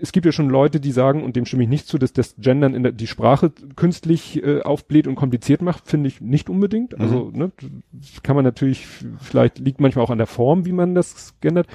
es 0.00 0.12
gibt 0.12 0.26
ja 0.26 0.32
schon 0.32 0.48
Leute, 0.48 0.80
die 0.80 0.92
sagen, 0.92 1.22
und 1.22 1.36
dem 1.36 1.44
stimme 1.44 1.64
ich 1.64 1.68
nicht 1.68 1.86
zu, 1.86 1.98
dass 1.98 2.12
das 2.12 2.36
Gendern 2.38 2.74
in 2.74 2.82
der, 2.82 2.92
die 2.92 3.06
Sprache 3.06 3.52
künstlich 3.76 4.42
äh, 4.42 4.62
aufbläht 4.62 5.06
und 5.06 5.14
kompliziert 5.14 5.62
macht, 5.62 5.86
finde 5.86 6.08
ich 6.08 6.20
nicht 6.20 6.48
unbedingt. 6.48 6.98
Also, 6.98 7.30
ne, 7.32 7.52
das 7.92 8.22
kann 8.22 8.36
man 8.36 8.44
natürlich, 8.44 8.86
vielleicht 9.18 9.58
liegt 9.58 9.80
manchmal 9.80 10.04
auch 10.04 10.10
an 10.10 10.18
der 10.18 10.26
Form, 10.26 10.66
wie 10.66 10.72
man 10.72 10.94
das 10.94 11.34
gendert. 11.40 11.66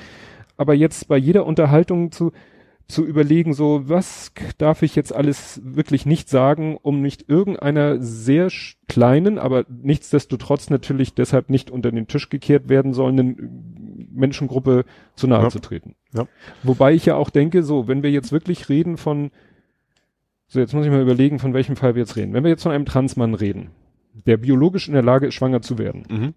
Aber 0.57 0.73
jetzt 0.73 1.07
bei 1.07 1.17
jeder 1.17 1.45
Unterhaltung 1.45 2.11
zu, 2.11 2.31
zu 2.87 3.05
überlegen, 3.05 3.53
so, 3.53 3.81
was 3.85 4.31
darf 4.57 4.83
ich 4.83 4.95
jetzt 4.95 5.13
alles 5.13 5.61
wirklich 5.63 6.05
nicht 6.05 6.29
sagen, 6.29 6.77
um 6.81 7.01
nicht 7.01 7.29
irgendeiner 7.29 8.01
sehr 8.01 8.49
kleinen, 8.87 9.39
aber 9.39 9.65
nichtsdestotrotz 9.69 10.69
natürlich 10.69 11.13
deshalb 11.13 11.49
nicht 11.49 11.71
unter 11.71 11.91
den 11.91 12.07
Tisch 12.07 12.29
gekehrt 12.29 12.69
werden 12.69 12.93
sollenden 12.93 13.82
Menschengruppe 14.13 14.85
zu 15.15 15.27
nahe 15.27 15.43
Ja. 15.43 15.49
zu 15.49 15.59
treten. 15.59 15.95
Ja. 16.13 16.27
Wobei 16.63 16.93
ich 16.93 17.05
ja 17.05 17.15
auch 17.15 17.29
denke, 17.29 17.63
so, 17.63 17.87
wenn 17.87 18.03
wir 18.03 18.11
jetzt 18.11 18.31
wirklich 18.31 18.69
reden 18.69 18.97
von, 18.97 19.31
so, 20.47 20.59
jetzt 20.59 20.73
muss 20.73 20.85
ich 20.85 20.91
mal 20.91 21.01
überlegen, 21.01 21.39
von 21.39 21.53
welchem 21.53 21.75
Fall 21.75 21.95
wir 21.95 22.01
jetzt 22.01 22.15
reden. 22.15 22.33
Wenn 22.33 22.43
wir 22.43 22.51
jetzt 22.51 22.63
von 22.63 22.71
einem 22.71 22.85
Transmann 22.85 23.33
reden, 23.33 23.71
der 24.25 24.37
biologisch 24.37 24.87
in 24.87 24.93
der 24.93 25.03
Lage 25.03 25.27
ist, 25.27 25.33
schwanger 25.33 25.61
zu 25.61 25.77
werden, 25.77 26.03
Mhm. 26.09 26.33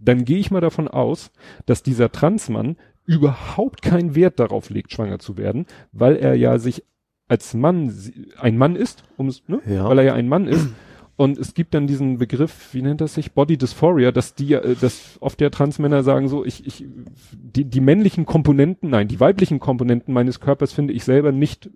dann 0.00 0.24
gehe 0.24 0.38
ich 0.38 0.50
mal 0.50 0.60
davon 0.60 0.88
aus, 0.88 1.30
dass 1.66 1.82
dieser 1.82 2.12
Transmann 2.12 2.76
überhaupt 3.06 3.82
keinen 3.82 4.14
Wert 4.14 4.38
darauf 4.40 4.70
legt, 4.70 4.92
schwanger 4.92 5.18
zu 5.18 5.36
werden, 5.36 5.66
weil 5.92 6.16
er 6.16 6.34
ja 6.34 6.58
sich 6.58 6.84
als 7.28 7.54
Mann 7.54 7.92
ein 8.38 8.58
Mann 8.58 8.76
ist, 8.76 9.04
ne? 9.48 9.60
Ja. 9.66 9.88
weil 9.88 9.98
er 9.98 10.04
ja 10.04 10.14
ein 10.14 10.28
Mann 10.28 10.46
ist. 10.46 10.68
Und 11.16 11.38
es 11.38 11.54
gibt 11.54 11.74
dann 11.74 11.86
diesen 11.86 12.18
Begriff, 12.18 12.74
wie 12.74 12.82
nennt 12.82 13.00
das 13.00 13.14
sich, 13.14 13.32
Body 13.32 13.56
Dysphoria, 13.56 14.10
dass 14.10 14.34
die, 14.34 14.54
äh, 14.54 14.74
dass 14.74 15.16
oft 15.20 15.40
ja 15.40 15.50
Transmänner 15.50 16.02
sagen 16.02 16.28
so, 16.28 16.44
ich, 16.44 16.66
ich, 16.66 16.84
die, 17.32 17.64
die 17.64 17.80
männlichen 17.80 18.26
Komponenten, 18.26 18.90
nein, 18.90 19.06
die 19.08 19.20
weiblichen 19.20 19.60
Komponenten 19.60 20.12
meines 20.12 20.40
Körpers 20.40 20.72
finde 20.72 20.92
ich 20.92 21.04
selber 21.04 21.30
nicht, 21.30 21.70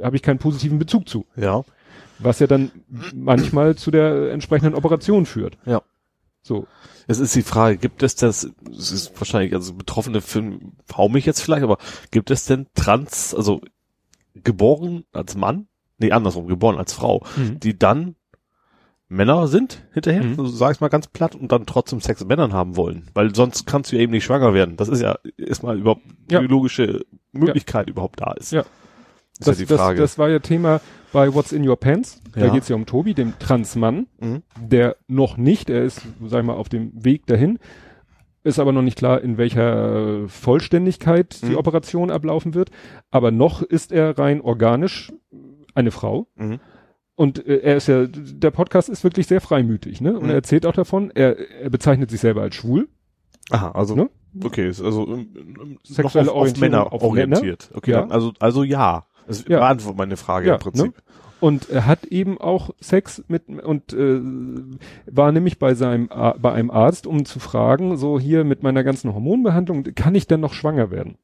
habe 0.00 0.14
ich 0.16 0.22
keinen 0.22 0.38
positiven 0.38 0.78
Bezug 0.78 1.08
zu, 1.08 1.26
Ja. 1.36 1.64
was 2.20 2.38
ja 2.38 2.46
dann 2.46 2.70
manchmal 3.14 3.74
zu 3.74 3.90
der 3.90 4.30
entsprechenden 4.30 4.74
Operation 4.74 5.26
führt. 5.26 5.58
Ja. 5.66 5.82
So. 6.42 6.68
Es 7.08 7.18
ist 7.18 7.34
die 7.34 7.42
Frage, 7.42 7.76
gibt 7.78 8.04
es 8.04 8.14
das, 8.14 8.48
es 8.70 8.92
ist 8.92 9.12
wahrscheinlich, 9.20 9.52
also 9.52 9.74
betroffene 9.74 10.20
hau 10.96 11.08
mich 11.08 11.26
jetzt 11.26 11.40
vielleicht, 11.40 11.64
aber 11.64 11.78
gibt 12.12 12.30
es 12.30 12.44
denn 12.44 12.66
trans, 12.74 13.34
also 13.34 13.60
geboren 14.44 15.04
als 15.12 15.36
Mann, 15.36 15.66
nee, 15.98 16.12
andersrum, 16.12 16.46
geboren 16.46 16.78
als 16.78 16.92
Frau, 16.92 17.24
Mhm. 17.36 17.58
die 17.60 17.76
dann 17.78 18.14
Männer 19.08 19.46
sind 19.46 19.82
hinterher, 19.92 20.24
Mhm. 20.24 20.34
so 20.34 20.46
sag 20.46 20.72
ich 20.74 20.80
mal 20.80 20.88
ganz 20.88 21.06
platt, 21.06 21.34
und 21.36 21.52
dann 21.52 21.64
trotzdem 21.66 22.00
Sex 22.00 22.20
mit 22.20 22.28
Männern 22.28 22.52
haben 22.52 22.76
wollen. 22.76 23.08
Weil 23.14 23.34
sonst 23.34 23.66
kannst 23.66 23.92
du 23.92 23.96
ja 23.96 24.02
eben 24.02 24.12
nicht 24.12 24.24
schwanger 24.24 24.52
werden. 24.54 24.76
Das 24.76 24.88
ist 24.88 25.00
ja 25.00 25.16
erstmal 25.36 25.78
überhaupt 25.78 26.02
Ja. 26.30 26.40
biologische 26.40 27.04
Möglichkeit 27.32 27.88
überhaupt 27.88 28.20
da 28.20 28.32
ist. 28.32 28.52
Ja. 28.52 28.60
Ist 29.38 29.46
Das, 29.46 29.58
ja 29.60 29.66
die 29.66 29.74
Frage. 29.74 30.00
Das, 30.00 30.12
das 30.12 30.18
war 30.18 30.28
ja 30.30 30.38
Thema 30.40 30.80
bei 31.12 31.32
What's 31.34 31.52
in 31.52 31.66
Your 31.68 31.76
Pants. 31.78 32.20
Da 32.34 32.46
Ja. 32.46 32.52
geht's 32.52 32.68
ja 32.68 32.74
um 32.76 32.86
Tobi, 32.86 33.14
dem 33.14 33.38
Transmann, 33.38 34.06
Mhm. 34.18 34.42
der 34.60 34.96
noch 35.06 35.36
nicht, 35.36 35.70
er 35.70 35.84
ist, 35.84 36.02
sag 36.26 36.40
ich 36.40 36.46
mal, 36.46 36.54
auf 36.54 36.68
dem 36.68 36.90
Weg 37.04 37.26
dahin. 37.26 37.58
Ist 38.42 38.58
aber 38.58 38.72
noch 38.72 38.82
nicht 38.82 38.96
klar, 38.98 39.20
in 39.22 39.38
welcher 39.38 40.28
Vollständigkeit 40.28 41.42
die 41.42 41.50
Mhm. 41.50 41.56
Operation 41.58 42.10
ablaufen 42.10 42.54
wird. 42.54 42.70
Aber 43.10 43.30
noch 43.30 43.62
ist 43.62 43.92
er 43.92 44.18
rein 44.18 44.40
organisch 44.40 45.12
eine 45.74 45.90
Frau. 45.90 46.28
Mhm. 46.36 46.58
Und 47.16 47.44
äh, 47.46 47.58
er 47.62 47.76
ist 47.76 47.88
ja, 47.88 48.06
der 48.06 48.50
Podcast 48.50 48.88
ist 48.88 49.02
wirklich 49.02 49.26
sehr 49.26 49.40
freimütig, 49.40 50.00
ne? 50.00 50.14
Und 50.16 50.24
Mhm. 50.24 50.28
er 50.30 50.34
erzählt 50.36 50.66
auch 50.66 50.74
davon, 50.74 51.10
er, 51.14 51.36
er 51.62 51.70
bezeichnet 51.70 52.10
sich 52.10 52.20
selber 52.20 52.42
als 52.42 52.54
schwul. 52.54 52.88
Aha, 53.50 53.70
also, 53.72 53.94
Ne? 53.96 54.10
okay, 54.44 54.68
ist 54.68 54.82
also 54.82 55.06
ähm, 55.08 55.28
ähm, 55.36 55.78
Sexuelle 55.82 56.30
auf, 56.30 56.36
auf 56.36 56.40
Orientierung 56.42 56.70
Männer 56.70 56.92
auf 56.92 57.02
orientiert. 57.02 57.70
Okay, 57.74 57.92
Ja. 57.92 58.06
also, 58.08 58.32
also 58.38 58.62
ja. 58.64 59.06
Das 59.26 59.44
Ja. 59.48 59.58
beantwortet 59.58 59.98
meine 59.98 60.16
Frage 60.16 60.46
Ja, 60.48 60.54
im 60.54 60.60
Prinzip. 60.60 60.94
Und 61.40 61.68
er 61.68 61.86
hat 61.86 62.04
eben 62.06 62.38
auch 62.40 62.70
Sex 62.80 63.22
mit 63.28 63.48
und 63.48 63.92
äh, 63.92 64.20
war 65.06 65.32
nämlich 65.32 65.58
bei 65.58 65.74
seinem 65.74 66.08
bei 66.08 66.52
einem 66.52 66.70
Arzt, 66.70 67.06
um 67.06 67.24
zu 67.24 67.40
fragen, 67.40 67.96
so 67.98 68.18
hier 68.18 68.44
mit 68.44 68.62
meiner 68.62 68.84
ganzen 68.84 69.12
Hormonbehandlung, 69.12 69.84
kann 69.94 70.14
ich 70.14 70.26
denn 70.26 70.40
noch 70.40 70.54
schwanger 70.54 70.90
werden? 70.90 71.18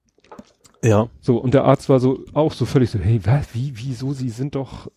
Ja. 0.85 1.09
So, 1.21 1.39
und 1.39 1.55
der 1.55 1.65
Arzt 1.65 1.89
war 1.89 2.01
so 2.01 2.25
auch 2.33 2.53
so 2.53 2.65
völlig 2.65 2.91
so, 2.91 2.99
hey, 2.99 3.21
was, 3.25 3.55
wie, 3.55 3.73
wieso, 3.77 4.13
sie 4.13 4.31
sind 4.31 4.57
doch 4.57 4.91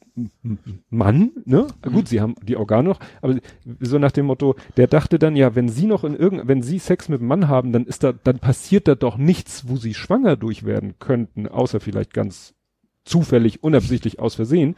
Mann, 0.90 1.32
ne? 1.45 1.68
Gut, 1.84 2.07
sie 2.07 2.22
haben 2.22 2.36
die 2.41 2.56
Organe 2.56 2.90
noch, 2.90 2.99
aber 3.22 3.36
so 3.80 3.99
nach 3.99 4.12
dem 4.12 4.26
Motto, 4.26 4.56
der 4.78 4.88
dachte 4.88 5.20
dann, 5.20 5.36
ja, 5.36 5.53
wenn 5.53 5.70
sie 5.70 5.86
noch 5.86 6.03
in 6.03 6.16
irgend, 6.16 6.48
wenn 6.48 6.64
sie 6.64 6.80
Sex 6.80 7.07
mit 7.07 7.20
einem 7.20 7.28
Mann 7.28 7.48
haben, 7.48 7.72
dann 7.72 7.86
ist 7.86 8.03
da, 8.03 8.14
dann 8.14 8.40
passiert 8.40 8.88
da 8.88 8.95
doch 8.95 9.18
nichts, 9.18 9.68
wo 9.68 9.76
sie 9.76 9.94
schwanger 9.94 10.38
durch 10.38 10.66
werden 10.66 10.95
könnten, 10.98 11.48
außer 11.48 11.80
vielleicht 11.80 12.14
ganz 12.14 12.56
zufällig, 13.03 13.62
unabsichtlich 13.64 14.20
aus 14.20 14.36
Versehen. 14.36 14.76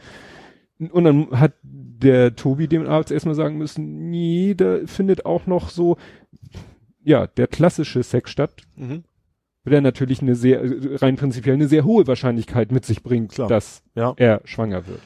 Und 0.90 1.04
dann 1.04 1.30
hat 1.30 1.54
der 1.62 2.36
Tobi 2.36 2.68
dem 2.68 2.86
Arzt 2.86 3.10
erstmal 3.10 3.34
sagen 3.34 3.56
müssen, 3.56 4.10
nee, 4.10 4.54
da 4.54 4.80
findet 4.84 5.24
auch 5.24 5.46
noch 5.46 5.70
so, 5.70 5.96
ja, 7.02 7.26
der 7.26 7.46
klassische 7.46 8.02
Sex 8.02 8.30
statt, 8.30 8.62
Mhm. 8.76 9.04
Der 9.68 9.80
natürlich 9.80 10.20
eine 10.22 10.34
sehr, 10.34 10.60
rein 11.02 11.16
prinzipiell 11.16 11.54
eine 11.54 11.68
sehr 11.68 11.84
hohe 11.84 12.06
Wahrscheinlichkeit 12.06 12.72
mit 12.72 12.84
sich 12.84 13.02
bringt, 13.02 13.32
Klar. 13.32 13.48
dass 13.48 13.82
Ja. 13.94 14.14
er 14.16 14.40
schwanger 14.44 14.86
wird. 14.86 15.00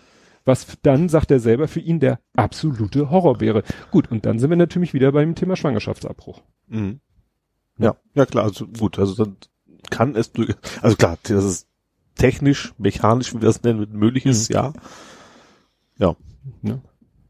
Was 0.45 0.67
dann, 0.83 1.09
sagt 1.09 1.31
er 1.31 1.39
selber, 1.39 1.69
für 1.69 1.81
ihn 1.81 2.01
der 2.01 2.19
absolute 2.37 3.11
Horror 3.11 3.41
wäre. 3.41 3.63
Gut, 3.93 4.11
und 4.11 4.27
dann 4.27 4.39
sind 4.41 4.51
wir 4.51 4.57
natürlich 4.57 4.93
wieder 4.93 5.13
beim 5.13 5.35
Thema 5.37 5.55
Schwangerschaftsabbruch. 5.57 6.43
Mhm. 6.67 7.01
Ja, 7.79 7.97
ja 8.15 8.27
klar, 8.27 8.45
also 8.45 8.67
gut, 8.67 8.99
also 8.99 9.25
dann 9.25 9.37
kann 9.91 10.17
es 10.17 10.31
also 10.83 10.97
klar, 10.97 11.17
das 11.23 11.45
ist 11.45 11.69
technisch, 12.17 12.75
mechanisch, 12.79 13.33
wie 13.35 13.41
wir 13.41 13.47
das 13.47 13.63
nennen, 13.63 13.87
möglich 13.93 14.27
ist, 14.27 14.51
Mhm. 14.51 14.55
ja. 14.55 14.73
Ja. 15.99 16.17
Ne? 16.61 16.81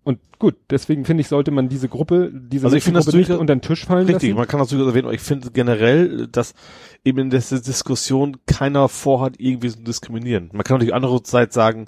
Und 0.04 0.18
gut, 0.38 0.56
deswegen 0.70 1.04
finde 1.04 1.20
ich, 1.20 1.28
sollte 1.28 1.50
man 1.52 1.68
diese 1.68 1.88
Gruppe, 1.88 2.32
diese 2.34 2.66
Also 2.66 2.76
ich 2.76 2.82
finde 2.82 2.98
das 2.98 3.06
Gruppe 3.06 3.18
nicht 3.18 3.30
unter 3.30 3.54
den 3.54 3.60
Tisch 3.62 3.84
fallen 3.84 4.06
Richtig, 4.06 4.30
lassen. 4.30 4.38
man 4.38 4.48
kann 4.48 4.58
das 4.58 4.68
durchaus 4.70 4.88
erwähnen, 4.88 5.04
aber 5.06 5.14
ich 5.14 5.20
finde 5.20 5.50
generell, 5.52 6.26
dass 6.26 6.54
eben 7.04 7.18
in 7.20 7.30
dieser 7.30 7.60
Diskussion 7.60 8.38
keiner 8.46 8.88
vorhat, 8.88 9.34
irgendwie 9.38 9.70
zu 9.70 9.78
diskriminieren. 9.82 10.50
Man 10.52 10.64
kann 10.64 10.74
natürlich 10.76 10.94
andererseits 10.94 11.54
sagen, 11.54 11.86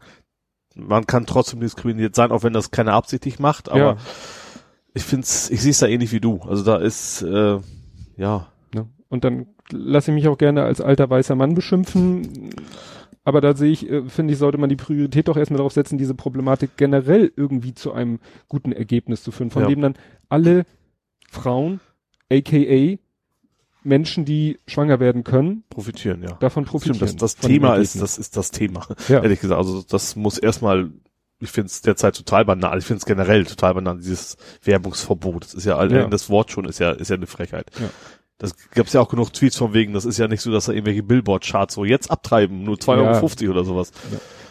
man 0.76 1.06
kann 1.06 1.26
trotzdem 1.26 1.60
diskriminiert 1.60 2.14
sein, 2.14 2.30
auch 2.30 2.42
wenn 2.44 2.52
das 2.52 2.70
keiner 2.70 2.92
absichtlich 2.92 3.38
macht, 3.40 3.68
aber 3.68 3.78
Ja. 3.80 3.96
ich 4.92 5.02
finde 5.02 5.24
es, 5.24 5.50
ich 5.50 5.60
sehe 5.60 5.70
es 5.72 5.78
da 5.80 5.86
ähnlich 5.86 6.12
wie 6.12 6.20
du. 6.20 6.40
Also 6.42 6.62
da 6.64 6.76
ist, 6.76 7.22
äh, 7.22 7.58
ja, 8.16 8.46
Ne? 8.74 8.86
Und 9.08 9.24
dann 9.24 9.46
lasse 9.70 10.10
ich 10.10 10.14
mich 10.14 10.28
auch 10.28 10.38
gerne 10.38 10.62
als 10.64 10.80
alter 10.80 11.08
weißer 11.10 11.34
Mann 11.36 11.54
beschimpfen. 11.54 12.50
Aber 13.24 13.40
da 13.40 13.54
sehe 13.56 13.70
ich, 13.72 13.88
äh, 13.90 14.08
finde 14.08 14.32
ich, 14.34 14.38
sollte 14.38 14.58
man 14.58 14.68
die 14.68 14.76
Priorität 14.76 15.28
doch 15.28 15.36
erstmal 15.36 15.58
darauf 15.58 15.72
setzen, 15.72 15.96
diese 15.98 16.14
Problematik 16.14 16.76
generell 16.76 17.32
irgendwie 17.36 17.74
zu 17.74 17.92
einem 17.92 18.20
guten 18.48 18.72
Ergebnis 18.72 19.22
zu 19.22 19.32
führen, 19.32 19.50
von 19.50 19.62
Ja. 19.62 19.68
dem 19.68 19.80
dann 19.80 19.94
alle 20.28 20.66
Frauen, 21.30 21.80
aka 22.30 22.98
Menschen, 23.82 24.24
die 24.24 24.58
schwanger 24.66 24.98
werden 25.00 25.24
können, 25.24 25.64
profitieren, 25.68 26.22
ja. 26.22 26.32
davon 26.40 26.64
profitieren. 26.64 26.96
Stimmt, 27.08 27.20
das, 27.22 27.36
das 27.36 27.46
Thema 27.48 27.74
ist, 27.76 28.00
das 28.00 28.16
ist 28.18 28.36
das 28.36 28.50
Thema. 28.50 28.86
Ja. 29.08 29.22
Ehrlich 29.22 29.40
gesagt, 29.40 29.58
also 29.58 29.82
das 29.82 30.16
muss 30.16 30.38
erstmal, 30.38 30.90
ich 31.40 31.50
finde 31.50 31.66
es 31.66 31.82
derzeit 31.82 32.16
total 32.16 32.44
banal, 32.46 32.78
ich 32.78 32.84
finde 32.86 32.98
es 32.98 33.04
generell 33.04 33.44
total 33.44 33.74
banal, 33.74 33.98
dieses 33.98 34.36
Werbungsverbot. 34.62 35.44
Das 35.44 35.54
ist 35.54 35.64
ja, 35.66 35.76
allein 35.76 35.96
Ja. 35.96 36.06
das 36.08 36.30
Wort 36.30 36.50
schon 36.50 36.64
ist 36.64 36.78
ja, 36.78 36.92
ist 36.92 37.10
ja 37.10 37.16
eine 37.16 37.26
Frechheit. 37.26 37.70
Ja. 37.78 37.90
Das 38.44 38.70
gab's 38.70 38.92
ja 38.92 39.00
auch 39.00 39.08
genug 39.08 39.32
Tweets 39.32 39.56
von 39.56 39.72
wegen, 39.72 39.92
das 39.92 40.04
ist 40.04 40.18
ja 40.18 40.28
nicht 40.28 40.40
so, 40.40 40.52
dass 40.52 40.66
da 40.66 40.72
irgendwelche 40.72 41.02
Billboard-Charts 41.02 41.74
so 41.74 41.84
jetzt 41.84 42.10
abtreiben, 42.10 42.62
nur 42.62 42.76
2,50 42.76 43.42
Euro 43.42 43.52
oder 43.52 43.64
sowas. 43.64 43.92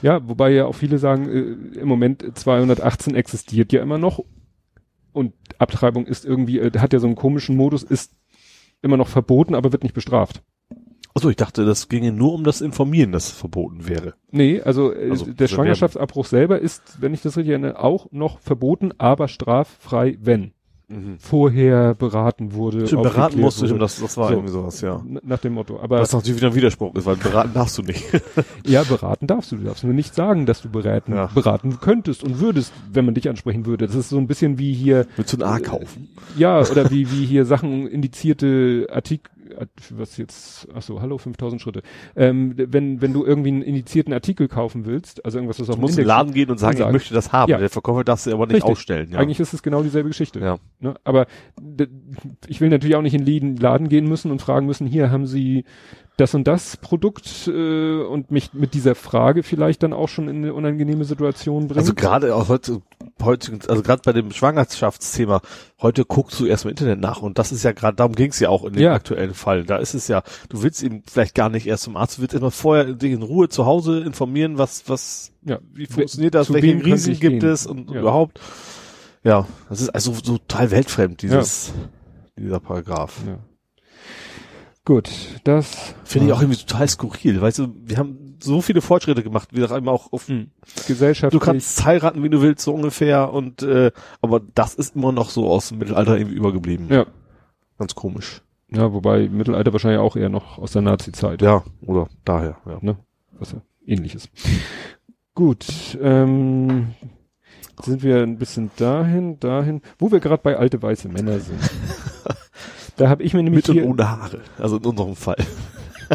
Ja, 0.02 0.28
wobei 0.28 0.52
ja 0.52 0.66
auch 0.66 0.76
viele 0.76 0.98
sagen, 0.98 1.30
äh, 1.30 1.80
im 1.80 1.88
Moment 1.88 2.38
218 2.38 3.16
existiert 3.16 3.72
ja 3.72 3.82
immer 3.82 3.98
noch 3.98 4.24
und 5.14 5.34
Abtreibung 5.60 6.06
ist 6.06 6.26
irgendwie, 6.26 6.60
äh, 6.60 6.78
hat 6.78 6.94
ja 6.94 7.00
so 7.00 7.08
einen 7.08 7.16
komischen 7.16 7.56
Modus, 7.56 7.84
ist 7.84 8.14
immer 8.82 8.98
noch 8.98 9.08
verboten, 9.08 9.56
aber 9.56 9.72
wird 9.72 9.84
nicht 9.84 9.96
bestraft. 9.96 10.42
Achso, 11.16 11.30
ich 11.30 11.36
dachte, 11.36 11.64
das 11.64 11.90
ginge 11.90 12.12
nur 12.12 12.34
um 12.34 12.44
das 12.44 12.62
Informieren, 12.62 13.12
das 13.12 13.30
verboten 13.30 13.88
wäre. 13.88 14.16
Nee, 14.32 14.62
also, 14.62 14.92
äh, 14.92 15.12
Also, 15.12 15.32
der. 15.32 15.48
Schwangerschaftsabbruch 15.48 16.26
selber 16.26 16.60
ist, 16.60 17.02
wenn 17.02 17.14
ich 17.14 17.22
das 17.22 17.38
richtig 17.38 17.52
erinnere, 17.52 17.80
auch 17.80 18.08
noch 18.12 18.40
verboten, 18.40 18.92
aber 18.98 19.28
straffrei, 19.28 20.18
wenn 20.20 20.54
vorher 21.20 21.94
beraten 21.96 22.54
wurde. 22.54 22.88
Stimmt, 22.88 23.04
beraten 23.04 23.40
musst 23.40 23.58
du, 23.58 23.62
wurde. 23.62 23.68
stimmt, 23.70 23.82
das, 23.82 24.00
das 24.00 24.18
war 24.18 24.28
So. 24.28 24.34
irgendwie 24.34 24.52
sowas, 24.52 24.82
ja. 24.82 25.04
Nach 25.24 25.40
dem 25.40 25.54
Motto. 25.54 25.80
Aber 25.82 26.00
Was 26.00 26.14
natürlich 26.14 26.38
wieder 26.38 26.48
ein 26.50 26.56
Widerspruch 26.56 26.96
ist, 26.96 27.06
weil 27.06 27.16
beraten 27.16 27.52
darfst 27.54 27.78
du 27.78 27.82
nicht. 27.84 28.04
ja, 28.66 28.84
beraten 28.84 29.28
darfst 29.28 29.52
du. 29.52 29.58
Du 29.58 29.64
darfst 29.64 29.84
nur 29.84 29.94
nicht 29.94 30.14
sagen, 30.16 30.46
dass 30.46 30.62
du 30.62 30.70
beraten, 30.70 31.14
Ja. 31.14 31.28
beraten 31.34 31.80
könntest 31.80 32.24
und 32.24 32.40
würdest, 32.40 32.74
wenn 32.92 33.06
man 33.06 33.14
dich 33.14 33.30
ansprechen 33.30 33.66
würde. 33.66 33.88
Das 33.88 33.96
ist 33.96 34.10
so 34.10 34.18
ein 34.18 34.28
bisschen 34.28 34.58
wie 34.60 34.74
hier, 34.74 35.08
Mit 35.18 35.28
so 35.30 35.38
einem 35.38 35.48
A 35.48 35.60
kaufen. 35.60 36.10
ja, 36.38 36.60
oder 36.62 36.90
wie, 36.92 37.10
wie 37.12 37.26
hier 37.26 37.46
Sachen, 37.46 37.88
indizierte 37.88 38.88
Artikel, 38.92 39.32
was 39.92 40.18
jetzt, 40.18 40.68
ach 40.74 40.82
so, 40.82 41.02
hallo, 41.02 41.18
5000 41.18 41.62
Schritte. 41.62 41.82
Ähm, 42.16 42.54
wenn, 42.56 43.02
wenn 43.02 43.14
du 43.14 43.26
irgendwie 43.26 43.50
einen 43.50 43.62
indizierten 43.62 44.14
Artikel 44.14 44.48
kaufen 44.48 44.86
willst, 44.86 45.24
also 45.26 45.38
irgendwas, 45.38 45.60
was 45.60 45.70
auf 45.70 45.76
Du 45.76 45.80
dem 45.80 45.82
musst 45.82 45.94
in 45.94 46.04
den 46.04 46.04
Index 46.04 46.18
Laden 46.18 46.34
gehen 46.34 46.50
und 46.52 46.58
sagen, 46.60 46.78
sagen. 46.78 46.90
ich 46.90 46.94
möchte 46.94 47.14
das 47.14 47.32
haben. 47.32 47.52
Ja. 47.52 47.58
Der 47.58 47.70
Verkäufer 47.70 48.04
darf 48.04 48.20
sie 48.20 48.32
aber 48.32 48.46
nicht 48.46 48.56
Richtig. 48.56 48.72
ausstellen. 48.72 49.12
Ja. 49.12 49.20
Eigentlich 49.20 49.40
ist 49.40 49.54
es 49.54 49.64
genau 49.64 49.84
dieselbe 49.84 50.10
Geschichte. 50.10 50.40
Ja. 50.40 50.58
Ne? 50.80 50.96
Aber 51.04 51.28
ich 52.48 52.62
will 52.62 52.70
natürlich 52.70 52.96
auch 52.96 53.02
nicht 53.02 53.16
in 53.16 53.26
den 53.26 53.58
Laden 53.58 53.90
gehen 53.90 54.08
müssen 54.08 54.32
und 54.32 54.42
fragen 54.42 54.66
müssen, 54.66 54.88
hier 54.88 55.12
haben 55.12 55.26
Sie 55.26 55.66
das 56.18 56.36
und 56.36 56.48
das 56.48 56.78
Produkt 56.78 57.48
äh, 57.48 58.02
und 58.02 58.30
mich 58.30 58.54
mit 58.54 58.74
dieser 58.74 58.96
Frage 58.96 59.42
vielleicht 59.42 59.82
dann 59.82 59.94
auch 59.94 60.10
schon 60.10 60.28
in 60.28 60.38
eine 60.38 60.54
unangenehme 60.54 61.06
Situation 61.06 61.68
bringen. 61.68 61.80
Also 61.80 61.94
gerade 61.96 62.36
auch 62.36 62.50
heute, 62.50 62.82
heute, 63.22 63.60
also 63.68 63.84
gerade 63.84 64.02
bei 64.04 64.14
dem 64.14 64.32
Schwangerschaftsthema, 64.32 65.42
heute 65.82 66.06
guckst 66.06 66.40
du 66.40 66.46
erst 66.46 66.66
im 66.66 66.72
Internet 66.72 67.00
nach 67.00 67.22
und 67.22 67.38
das 67.38 67.52
ist 67.52 67.64
ja 67.64 67.72
gerade, 67.72 67.96
darum 67.96 68.16
ging 68.16 68.32
es 68.32 68.40
ja 68.40 68.50
auch 68.50 68.64
in 68.66 68.74
dem 68.74 68.82
Ja. 68.84 68.94
aktuellen 68.94 69.34
Fall. 69.34 69.64
Da 69.66 69.78
ist 69.78 69.94
es 69.94 70.08
ja, 70.08 70.24
du 70.50 70.64
willst 70.64 70.82
eben 70.84 71.04
vielleicht 71.10 71.36
gar 71.36 71.50
nicht 71.50 71.68
erst 71.68 71.84
zum 71.84 71.96
Arzt, 71.98 72.18
du 72.18 72.22
willst 72.22 72.34
immer 72.36 72.52
vorher 72.52 72.86
dich 72.94 73.12
in 73.12 73.22
Ruhe 73.22 73.50
zu 73.50 73.66
Hause 73.66 74.00
informieren, 74.02 74.58
was, 74.58 74.84
was, 74.88 75.32
ja. 75.44 75.60
wie 75.74 75.86
funktioniert 75.86 76.36
das, 76.36 76.48
zu 76.48 76.54
welche 76.54 76.68
ich 77.12 77.20
gibt 77.20 77.40
gehen? 77.42 77.46
es 77.50 77.66
und 77.66 77.92
Ja. 77.92 78.00
überhaupt. 78.02 78.40
Ja, 79.24 79.48
das 79.70 79.80
ist 79.82 79.90
also 79.90 80.14
so 80.14 80.38
total 80.38 80.72
weltfremd, 80.72 81.22
dieses, 81.22 81.72
dieser 82.38 82.60
Paragraph. 82.60 83.22
Gut, 84.86 85.10
das 85.46 85.96
Finde 86.04 86.28
ich 86.28 86.34
auch 86.34 86.42
irgendwie 86.42 86.60
total 86.60 86.90
skurril. 86.90 87.40
Weißt 87.40 87.58
du, 87.60 87.74
wir 87.86 87.98
haben 87.98 88.23
so 88.44 88.62
viele 88.62 88.82
Fortschritte 88.82 89.24
gemacht, 89.24 89.50
wie 89.52 89.64
auch 89.64 89.72
immer 89.72 89.92
auch 89.92 90.12
auf 90.12 90.28
hm, 90.28 90.52
gesellschaftlich. 90.88 91.40
Du 91.40 91.46
kannst 91.46 91.84
heiraten, 91.86 92.24
wie 92.24 92.30
du 92.30 92.42
willst, 92.42 92.64
so 92.64 92.74
ungefähr. 92.74 93.34
Und 93.34 93.64
äh, 93.64 93.92
aber 94.22 94.42
das 94.54 94.76
ist 94.76 94.96
immer 94.96 95.12
noch 95.12 95.30
so 95.30 95.50
aus 95.50 95.70
dem 95.70 95.80
Mittelalter 95.80 96.18
irgendwie 96.18 96.36
übergeblieben. 96.36 96.88
ja. 96.90 97.06
Ganz 97.80 97.96
komisch. 97.96 98.42
ja, 98.70 98.94
wobei 98.94 99.28
Mittelalter 99.28 99.74
wahrscheinlich 99.74 100.00
auch 100.00 100.16
eher 100.16 100.30
noch 100.30 100.60
aus 100.60 100.74
der 100.74 100.84
Nazi-Zeit. 100.84 101.42
Ja, 101.42 101.64
oder 101.82 102.08
daher. 102.24 102.58
Ja. 102.68 102.78
ne? 102.82 102.98
Was 103.40 103.52
ja 103.52 103.62
ähnlich 103.86 104.16
ist. 104.16 104.30
Gut, 105.36 105.98
ähm, 106.02 106.94
sind 107.82 108.04
wir 108.04 108.22
ein 108.22 108.38
bisschen 108.38 108.70
dahin, 108.78 109.40
dahin, 109.40 109.82
wo 109.98 110.12
wir 110.12 110.20
gerade 110.20 110.42
bei 110.44 110.58
alte 110.58 110.82
weiße 110.82 111.10
Männer 111.10 111.40
sind. 111.40 111.60
da 112.98 113.10
habe 113.10 113.24
ich 113.24 113.34
mir 113.34 113.42
nämlich 113.42 113.68
Mit 113.68 113.84
und 113.84 113.92
ohne 113.92 114.10
Haare. 114.10 114.42
Also 114.60 114.78
in 114.78 114.86
unserem 114.86 115.16
Fall. 115.16 115.38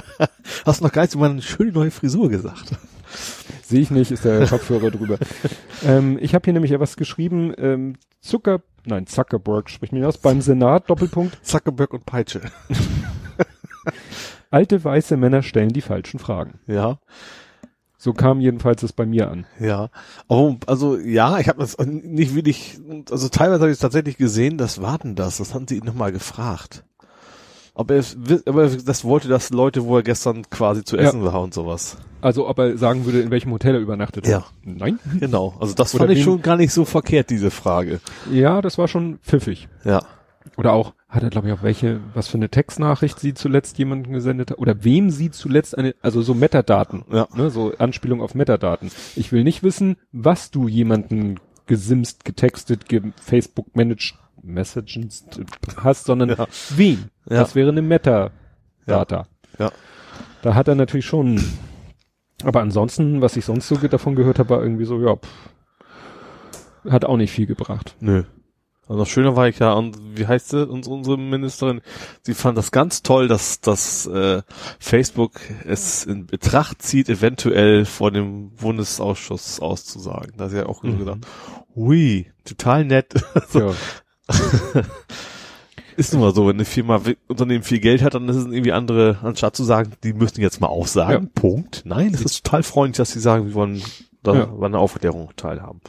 Hast 0.66 0.80
du 0.80 0.84
noch 0.84 0.92
gar 0.92 1.02
nicht 1.02 1.12
so 1.12 1.18
mal 1.18 1.30
eine 1.30 1.42
schöne 1.42 1.72
neue 1.72 1.90
Frisur 1.90 2.28
gesagt. 2.28 2.72
sehe 3.62 3.80
ich 3.80 3.90
nicht, 3.90 4.10
ist 4.10 4.24
der 4.24 4.46
Kopfhörer 4.46 4.90
drüber. 4.90 5.18
Ähm, 5.84 6.18
ich 6.20 6.34
habe 6.34 6.44
hier 6.44 6.52
nämlich 6.52 6.70
ja 6.72 6.80
was 6.80 6.96
geschrieben, 6.96 7.52
ähm, 7.58 7.96
Zucker, 8.20 8.62
nein, 8.84 9.06
Zuckerberg 9.06 9.70
spricht 9.70 9.92
mir 9.92 10.08
aus, 10.08 10.18
beim 10.18 10.40
Senat, 10.40 10.90
Doppelpunkt, 10.90 11.38
Zuckerberg 11.46 11.92
und 11.92 12.04
Peitsche. 12.06 12.40
alte 14.50 14.82
weiße 14.82 15.16
Männer 15.16 15.42
stellen 15.42 15.70
die 15.70 15.80
falschen 15.80 16.18
Fragen. 16.18 16.58
Ja, 16.66 16.98
So 17.96 18.12
kam 18.12 18.40
jedenfalls 18.40 18.82
es 18.82 18.92
bei 18.92 19.06
mir 19.06 19.30
an. 19.30 19.46
ja. 19.60 19.90
Aber, 20.28 20.56
also 20.66 20.96
ja, 20.98 21.38
ich 21.38 21.48
habe 21.48 21.60
das 21.60 21.76
nicht 21.78 22.34
wirklich, 22.34 22.78
also 23.10 23.28
teilweise 23.28 23.60
habe 23.62 23.70
ich 23.70 23.76
es 23.76 23.80
tatsächlich 23.80 24.16
gesehen, 24.16 24.56
das 24.58 24.80
war 24.80 24.98
denn 24.98 25.14
das, 25.14 25.38
das 25.38 25.54
haben 25.54 25.66
sie 25.68 25.76
ihn 25.78 25.84
nochmal 25.84 26.12
gefragt. 26.12 26.84
Aber 27.78 27.94
er, 27.94 28.02
aber 28.46 28.66
das 28.68 29.04
wollte 29.04 29.28
das 29.28 29.50
Leute, 29.50 29.84
wo 29.84 29.96
er 29.96 30.02
gestern 30.02 30.42
quasi 30.50 30.82
zu 30.82 30.96
Ja. 30.96 31.04
essen 31.04 31.22
war 31.22 31.40
und 31.40 31.54
sowas. 31.54 31.96
Also 32.20 32.48
ob 32.48 32.58
er 32.58 32.76
sagen 32.76 33.04
würde, 33.04 33.20
in 33.20 33.30
welchem 33.30 33.52
Hotel 33.52 33.76
er 33.76 33.80
übernachtet 33.80 34.26
hat. 34.26 34.30
Ja. 34.32 34.44
Nein. 34.64 34.98
Genau, 35.20 35.54
also 35.60 35.74
das 35.74 35.94
Oder 35.94 36.06
fand 36.06 36.18
ich 36.18 36.24
schon 36.24 36.42
gar 36.42 36.56
nicht 36.56 36.72
so 36.72 36.84
verkehrt, 36.84 37.30
diese 37.30 37.52
Frage. 37.52 38.00
Ja, 38.32 38.60
das 38.62 38.78
war 38.78 38.88
schon 38.88 39.18
pfiffig. 39.22 39.68
Ja. 39.84 40.02
Oder 40.56 40.72
auch, 40.72 40.94
hat 41.08 41.22
er 41.22 41.30
glaube 41.30 41.46
ich 41.46 41.54
auch 41.54 41.62
welche, 41.62 42.00
was 42.14 42.26
für 42.26 42.36
eine 42.38 42.48
Textnachricht 42.48 43.20
sie 43.20 43.34
zuletzt 43.34 43.78
jemanden 43.78 44.12
gesendet 44.12 44.50
hat, 44.50 44.58
oder 44.58 44.82
wem 44.82 45.10
sie 45.10 45.30
zuletzt 45.30 45.78
eine, 45.78 45.94
also 46.02 46.20
so 46.22 46.34
Metadaten, 46.34 47.04
Ja. 47.12 47.28
ne, 47.36 47.48
so 47.50 47.72
Anspielung 47.78 48.20
auf 48.22 48.34
Metadaten. 48.34 48.90
Ich 49.14 49.30
will 49.30 49.44
nicht 49.44 49.62
wissen, 49.62 49.96
was 50.10 50.50
du 50.50 50.66
jemanden 50.66 51.38
gesimst, 51.66 52.24
getextet, 52.24 52.88
ge 52.88 53.02
Facebook 53.22 53.76
managed 53.76 54.14
Messages 54.42 55.24
hast, 55.82 56.04
sondern 56.04 56.30
Ja. 56.30 56.46
wen. 56.76 57.10
Ja. 57.28 57.38
Das 57.40 57.54
wäre 57.54 57.70
eine 57.70 57.82
Metadata. 57.82 59.26
Ja. 59.58 59.72
Da 60.42 60.54
hat 60.54 60.68
er 60.68 60.74
natürlich 60.74 61.06
schon, 61.06 61.42
aber 62.44 62.60
ansonsten, 62.60 63.20
was 63.20 63.36
ich 63.36 63.44
sonst 63.44 63.68
so 63.68 63.76
davon 63.76 64.14
gehört 64.14 64.38
habe, 64.38 64.50
war 64.50 64.62
irgendwie 64.62 64.84
so, 64.84 65.00
ja, 65.00 65.16
pff, 65.16 65.28
hat 66.90 67.04
auch 67.04 67.16
nicht 67.16 67.32
viel 67.32 67.46
gebracht. 67.46 67.96
Nö. 68.00 68.24
Also 68.86 69.00
noch 69.00 69.06
schöner 69.06 69.36
war 69.36 69.48
ich 69.48 69.58
ja, 69.58 69.74
und 69.74 69.98
wie 70.16 70.26
heißt 70.26 70.48
sie, 70.48 70.66
uns, 70.66 70.88
unsere 70.88 71.18
Ministerin, 71.18 71.82
sie 72.22 72.32
fand 72.32 72.56
das 72.56 72.70
ganz 72.70 73.02
toll, 73.02 73.28
dass, 73.28 73.60
dass 73.60 74.06
äh, 74.06 74.40
Facebook 74.78 75.40
es 75.66 76.06
in 76.06 76.24
Betracht 76.26 76.80
zieht, 76.80 77.10
eventuell 77.10 77.84
vor 77.84 78.10
dem 78.10 78.52
Bundesausschuss 78.52 79.60
auszusagen. 79.60 80.32
Da 80.38 80.44
hat 80.44 80.52
sie 80.52 80.56
ja 80.58 80.66
auch 80.66 80.80
so 80.82 80.88
Mhm. 80.88 80.98
gedacht, 81.00 81.18
hui, 81.74 82.30
total 82.46 82.86
nett. 82.86 83.12
so, 83.50 83.58
Ja. 83.60 83.74
ist 85.96 86.12
nun 86.12 86.22
mal 86.22 86.34
so, 86.34 86.46
wenn 86.46 86.56
eine 86.56 86.64
Firma, 86.64 87.00
Unternehmen 87.26 87.64
viel 87.64 87.80
Geld 87.80 88.02
hat, 88.02 88.14
dann 88.14 88.28
ist 88.28 88.36
es 88.36 88.46
irgendwie 88.46 88.72
andere, 88.72 89.18
anstatt 89.22 89.56
zu 89.56 89.64
sagen, 89.64 89.92
die 90.04 90.12
müssen 90.12 90.40
jetzt 90.40 90.60
mal 90.60 90.68
aufsagen, 90.68 91.24
Ja. 91.34 91.40
Punkt. 91.40 91.82
Nein, 91.84 92.12
es 92.14 92.22
ist 92.22 92.44
total 92.44 92.62
freundlich, 92.62 92.98
dass 92.98 93.12
sie 93.12 93.20
sagen, 93.20 93.46
wir 93.46 93.54
wollen 93.54 93.82
da 94.22 94.34
Ja. 94.34 94.44
an 94.44 94.64
einer 94.64 94.78
Aufklärung 94.78 95.30
teilhaben. 95.36 95.80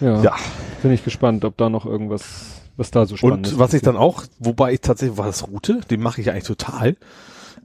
Ja. 0.00 0.22
Ja. 0.22 0.36
Bin 0.82 0.92
ich 0.92 1.04
gespannt, 1.04 1.44
ob 1.44 1.56
da 1.56 1.68
noch 1.70 1.86
irgendwas, 1.86 2.62
was 2.76 2.90
da 2.90 3.06
so 3.06 3.16
spannend 3.16 3.48
Und 3.52 3.58
was 3.58 3.72
ich 3.74 3.82
dann 3.82 3.96
auch, 3.96 4.24
wobei 4.38 4.72
ich 4.74 4.80
tatsächlich, 4.80 5.18
war 5.18 5.26
das 5.26 5.46
Route, 5.48 5.80
den 5.90 6.00
mache 6.00 6.20
ich 6.20 6.30
eigentlich 6.30 6.44
total. 6.44 6.96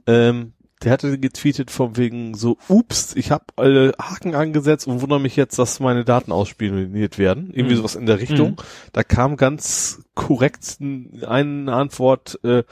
Ähm, 0.06 0.52
der 0.84 0.92
hatte 0.92 1.18
getweetet 1.18 1.70
von 1.70 1.96
wegen 1.96 2.34
so, 2.34 2.56
ups, 2.68 3.14
ich 3.16 3.30
habe 3.30 3.44
alle 3.56 3.92
Haken 4.00 4.34
angesetzt 4.34 4.86
und 4.86 5.00
wundere 5.00 5.20
mich 5.20 5.36
jetzt, 5.36 5.58
dass 5.58 5.80
meine 5.80 6.04
Daten 6.04 6.32
ausspioniert 6.32 7.18
werden. 7.18 7.50
Irgendwie 7.52 7.74
Mhm. 7.74 7.78
sowas 7.78 7.94
in 7.94 8.06
der 8.06 8.18
Richtung. 8.20 8.50
Mhm. 8.52 8.56
Da 8.92 9.02
kam 9.04 9.36
ganz 9.36 10.02
korrekt 10.14 10.78
eine 11.26 11.72
Antwort, 11.72 12.38
äh, 12.44 12.64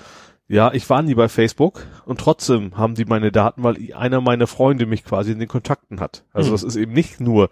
ja, 0.48 0.72
ich 0.72 0.90
war 0.90 1.02
nie 1.02 1.14
bei 1.14 1.28
Facebook 1.28 1.86
und 2.06 2.18
trotzdem 2.18 2.76
haben 2.76 2.96
die 2.96 3.04
meine 3.04 3.30
Daten, 3.30 3.62
weil 3.62 3.76
einer 3.94 4.20
meiner 4.20 4.48
Freunde 4.48 4.84
mich 4.86 5.04
quasi 5.04 5.30
in 5.32 5.38
den 5.38 5.46
Kontakten 5.48 6.00
hat. 6.00 6.24
Also 6.32 6.48
Mhm. 6.50 6.54
das 6.54 6.62
ist 6.64 6.74
eben 6.76 6.92
nicht 6.92 7.20
nur, 7.20 7.50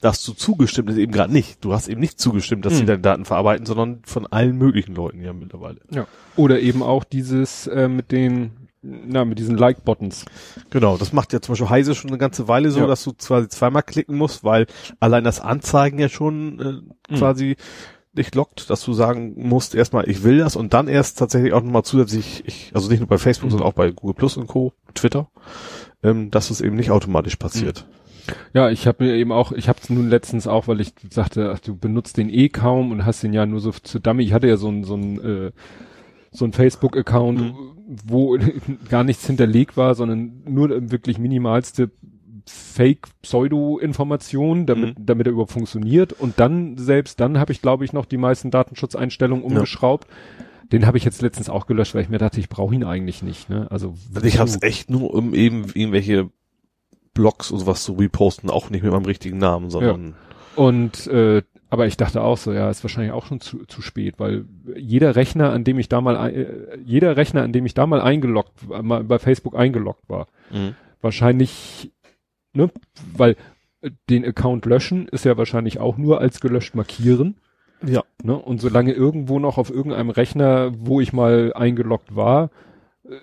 dass 0.00 0.24
du 0.24 0.32
zugestimmt 0.32 0.88
hast, 0.90 0.96
eben 0.96 1.12
gerade 1.12 1.32
nicht. 1.32 1.64
Du 1.64 1.72
hast 1.72 1.86
eben 1.86 2.00
nicht 2.00 2.18
zugestimmt, 2.18 2.66
dass 2.66 2.74
sie 2.76 2.82
Mhm. 2.82 2.86
deine 2.88 3.02
Daten 3.02 3.24
verarbeiten, 3.24 3.64
sondern 3.66 4.00
von 4.04 4.26
allen 4.26 4.58
möglichen 4.58 4.96
Leuten 4.96 5.22
ja 5.22 5.32
mittlerweile. 5.32 5.78
Ja. 5.92 6.08
Oder 6.34 6.58
eben 6.58 6.82
auch 6.82 7.04
dieses 7.04 7.68
äh, 7.68 7.86
mit 7.86 8.10
den, 8.10 8.50
na, 8.82 9.24
mit 9.24 9.38
diesen 9.38 9.56
Like-Buttons. 9.56 10.24
Genau, 10.70 10.96
das 10.96 11.12
macht 11.12 11.32
ja 11.32 11.40
zum 11.40 11.52
Beispiel 11.52 11.70
Heise 11.70 11.94
schon 11.94 12.10
eine 12.10 12.18
ganze 12.18 12.48
Weile 12.48 12.70
so, 12.70 12.80
Ja. 12.80 12.86
dass 12.86 13.04
du 13.04 13.12
quasi 13.12 13.48
zweimal 13.48 13.82
klicken 13.82 14.16
musst, 14.16 14.42
weil 14.44 14.66
allein 15.00 15.24
das 15.24 15.40
Anzeigen 15.40 15.98
ja 15.98 16.08
schon 16.08 16.60
äh, 16.60 17.12
Mhm. 17.12 17.16
quasi 17.16 17.56
dich 18.12 18.34
lockt, 18.34 18.68
dass 18.68 18.84
du 18.84 18.92
sagen 18.92 19.34
musst, 19.36 19.74
erstmal 19.74 20.08
ich 20.08 20.22
will 20.22 20.38
das 20.38 20.54
und 20.56 20.74
dann 20.74 20.86
erst 20.88 21.18
tatsächlich 21.18 21.52
auch 21.54 21.62
nochmal 21.62 21.82
zusätzlich, 21.84 22.42
ich, 22.46 22.70
also 22.74 22.90
nicht 22.90 23.00
nur 23.00 23.08
bei 23.08 23.18
Facebook, 23.18 23.46
Mhm. 23.46 23.50
sondern 23.52 23.68
auch 23.68 23.72
bei 23.74 23.90
Google 23.90 24.14
Plus 24.14 24.36
und 24.36 24.48
Co., 24.48 24.72
Twitter, 24.94 25.28
ähm, 26.02 26.30
dass 26.30 26.50
es 26.50 26.60
eben 26.60 26.76
nicht 26.76 26.90
automatisch 26.90 27.36
passiert. 27.36 27.86
Ja, 28.52 28.70
ich 28.70 28.86
habe 28.86 29.04
mir 29.04 29.14
eben 29.14 29.32
auch, 29.32 29.50
ich 29.52 29.68
habe 29.68 29.78
es 29.82 29.90
nun 29.90 30.08
letztens 30.08 30.46
auch, 30.46 30.68
weil 30.68 30.80
ich 30.80 30.92
sagte, 31.10 31.52
ach, 31.54 31.58
du 31.58 31.74
benutzt 31.76 32.16
den 32.18 32.28
eh 32.30 32.48
kaum 32.50 32.92
und 32.92 33.04
hast 33.06 33.22
den 33.22 33.32
ja 33.32 33.46
nur 33.46 33.60
so 33.60 33.72
zu 33.72 33.98
Dummy. 33.98 34.22
Ich 34.24 34.32
hatte 34.32 34.46
ja 34.46 34.56
so 34.56 34.68
ein 34.68 34.84
so 34.84 34.94
ein 34.94 35.20
äh, 35.20 35.52
so 36.30 36.44
ein 36.44 36.52
Facebook-Account, 36.52 37.40
Mhm. 37.40 37.54
Wo 38.06 38.38
gar 38.88 39.04
nichts 39.04 39.26
hinterlegt 39.26 39.76
war, 39.76 39.94
sondern 39.94 40.42
nur 40.46 40.70
wirklich 40.90 41.18
minimalste 41.18 41.90
Fake-Pseudo-Informationen, 42.46 44.66
damit, 44.66 44.98
Mhm. 44.98 45.06
damit 45.06 45.26
er 45.26 45.32
überhaupt 45.32 45.52
funktioniert. 45.52 46.12
Und 46.12 46.38
dann, 46.40 46.76
selbst 46.78 47.20
dann 47.20 47.38
habe 47.38 47.52
ich, 47.52 47.62
glaube 47.62 47.84
ich, 47.84 47.92
noch 47.92 48.06
die 48.06 48.16
meisten 48.16 48.50
Datenschutzeinstellungen 48.50 49.44
umgeschraubt. 49.44 50.08
Den 50.72 50.86
habe 50.86 50.96
ich 50.98 51.04
jetzt 51.04 51.20
letztens 51.22 51.48
auch 51.50 51.66
gelöscht, 51.66 51.94
weil 51.94 52.02
ich 52.02 52.08
mir 52.08 52.18
dachte, 52.18 52.40
ich 52.40 52.48
brauche 52.48 52.74
ihn 52.74 52.82
eigentlich 52.84 53.22
nicht. 53.22 53.48
Ne? 53.50 53.66
Also, 53.70 53.94
Also 54.14 54.26
ich 54.26 54.38
habe 54.38 54.48
es 54.48 54.60
echt 54.62 54.90
nur, 54.90 55.12
um 55.14 55.34
eben 55.34 55.66
irgendwelche 55.74 56.30
Blogs 57.14 57.50
und 57.50 57.58
sowas 57.60 57.84
zu 57.84 57.92
reposten, 57.92 58.48
auch 58.50 58.70
nicht 58.70 58.82
mit 58.82 58.90
meinem 58.90 59.04
richtigen 59.04 59.36
Namen, 59.38 59.68
sondern 59.70 60.14
Und 60.56 61.06
äh, 61.08 61.42
aber 61.72 61.86
ich 61.86 61.96
dachte 61.96 62.20
auch 62.22 62.36
so, 62.36 62.52
ja, 62.52 62.68
ist 62.68 62.84
wahrscheinlich 62.84 63.12
auch 63.12 63.24
schon 63.24 63.40
zu, 63.40 63.64
zu 63.64 63.80
spät, 63.80 64.16
weil 64.18 64.44
jeder 64.76 65.16
Rechner, 65.16 65.52
an 65.52 65.64
dem 65.64 65.78
ich 65.78 65.88
da 65.88 66.02
mal 66.02 66.18
ein- 66.18 66.34
äh, 66.34 66.46
jeder 66.84 67.16
Rechner, 67.16 67.42
an 67.42 67.52
dem 67.52 67.64
ich 67.64 67.72
da 67.72 67.86
mal 67.86 68.02
eingeloggt, 68.02 68.68
war- 68.68 68.82
mal 68.82 69.02
bei 69.04 69.18
Facebook 69.18 69.56
eingeloggt 69.56 70.06
war, 70.06 70.26
Mhm. 70.50 70.74
wahrscheinlich, 71.00 71.90
ne, 72.52 72.70
weil 73.16 73.36
äh, 73.80 73.90
den 74.10 74.24
Account 74.24 74.66
löschen 74.66 75.08
ist 75.08 75.24
ja 75.24 75.38
wahrscheinlich 75.38 75.80
auch 75.80 75.96
nur 75.96 76.20
als 76.20 76.40
gelöscht 76.42 76.74
markieren, 76.74 77.36
ja. 77.82 78.02
ne? 78.22 78.36
Und 78.36 78.60
solange 78.60 78.92
irgendwo 78.92 79.38
noch 79.38 79.56
auf 79.56 79.70
irgendeinem 79.70 80.10
Rechner, 80.10 80.72
wo 80.76 81.00
ich 81.00 81.12
mal 81.14 81.52
eingeloggt 81.54 82.14
war, 82.14 82.50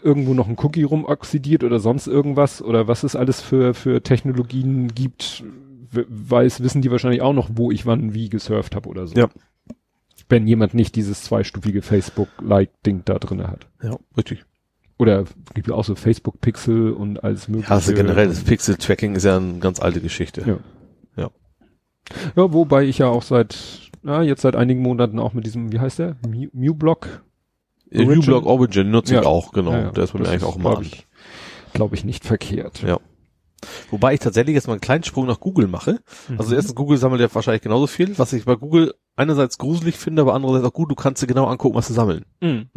irgendwo 0.03 0.33
noch 0.33 0.47
ein 0.49 0.57
Cookie 0.57 0.83
rumoxidiert 0.83 1.63
oder 1.63 1.79
sonst 1.79 2.07
irgendwas 2.07 2.61
oder 2.63 2.87
was 2.87 3.03
es 3.03 3.15
alles 3.15 3.41
für 3.41 3.73
für 3.73 4.01
Technologien 4.03 4.87
gibt, 4.93 5.43
weiß 5.91 6.61
wissen 6.61 6.81
die 6.81 6.91
wahrscheinlich 6.91 7.21
auch 7.21 7.33
noch, 7.33 7.49
wo 7.53 7.71
ich 7.71 7.85
wann 7.85 8.13
wie 8.13 8.29
gesurft 8.29 8.75
habe 8.75 8.89
oder 8.89 9.07
so. 9.07 9.15
Ja. 9.15 9.29
Wenn 10.27 10.45
jemand 10.47 10.73
nicht 10.73 10.95
dieses 10.95 11.23
zweistufige 11.23 11.81
Facebook-like-Ding 11.81 13.01
da 13.05 13.17
drinne 13.19 13.47
hat. 13.47 13.67
Ja, 13.81 13.97
richtig. 14.15 14.45
Oder 14.99 15.23
gibt 15.53 15.67
ja 15.69 15.73
auch 15.75 15.85
so 15.85 15.95
Facebook-Pixel 15.95 16.91
und 16.91 17.23
alles 17.23 17.47
mögliche. 17.47 17.69
Ja, 17.69 17.75
also 17.75 17.93
generell, 17.93 18.27
das 18.27 18.43
Pixel-Tracking 18.43 19.15
ist 19.15 19.23
ja 19.23 19.37
eine 19.37 19.59
ganz 19.59 19.79
alte 19.79 20.01
Geschichte. 20.01 20.43
Ja. 20.45 20.57
Ja. 21.23 21.29
Ja, 22.35 22.53
wobei 22.53 22.83
ich 22.83 22.97
ja 22.99 23.07
auch 23.07 23.23
seit, 23.23 23.57
na, 24.03 24.21
jetzt 24.21 24.41
seit 24.41 24.55
einigen 24.55 24.81
Monaten 24.81 25.17
auch 25.19 25.33
mit 25.33 25.45
diesem, 25.45 25.71
wie 25.71 25.79
heißt 25.79 25.99
der? 25.99 26.17
Mewblock? 26.27 27.23
Äh, 27.91 28.03
Origin? 28.03 28.19
uBlock 28.19 28.45
Origin 28.45 28.91
nutze 28.91 29.15
ich 29.15 29.21
Ja. 29.21 29.27
auch, 29.27 29.51
genau. 29.51 29.71
Ja, 29.71 29.79
ja. 29.83 29.91
Der 29.91 30.03
ist 30.03 30.13
bei 30.13 30.19
mir 30.19 30.29
eigentlich 30.29 30.43
auch 30.43 30.59
glaub 30.59 30.77
an. 30.77 30.83
ich, 30.83 31.07
glaube 31.73 31.95
ich, 31.95 32.03
nicht 32.03 32.25
verkehrt. 32.25 32.83
Ja. 32.83 32.99
Wobei 33.91 34.13
ich 34.13 34.19
tatsächlich 34.19 34.55
jetzt 34.55 34.67
mal 34.67 34.73
einen 34.73 34.81
kleinen 34.81 35.03
Sprung 35.03 35.25
nach 35.27 35.39
Google 35.39 35.67
mache. 35.67 35.99
Also 36.37 36.51
Mhm. 36.51 36.55
erstens, 36.55 36.75
Google 36.75 36.97
sammelt 36.97 37.21
ja 37.21 37.33
wahrscheinlich 37.33 37.61
genauso 37.61 37.87
viel, 37.87 38.17
was 38.17 38.33
ich 38.33 38.45
bei 38.45 38.55
Google 38.55 38.93
einerseits 39.15 39.57
gruselig 39.57 39.97
finde, 39.97 40.21
aber 40.21 40.33
andererseits 40.33 40.65
auch 40.65 40.73
gut, 40.73 40.89
du 40.91 40.95
kannst 40.95 41.21
dir 41.21 41.27
genau 41.27 41.45
angucken, 41.47 41.75
was 41.75 41.87
sie 41.87 41.93
sammeln. 41.93 42.23
Mhm. 42.41 42.69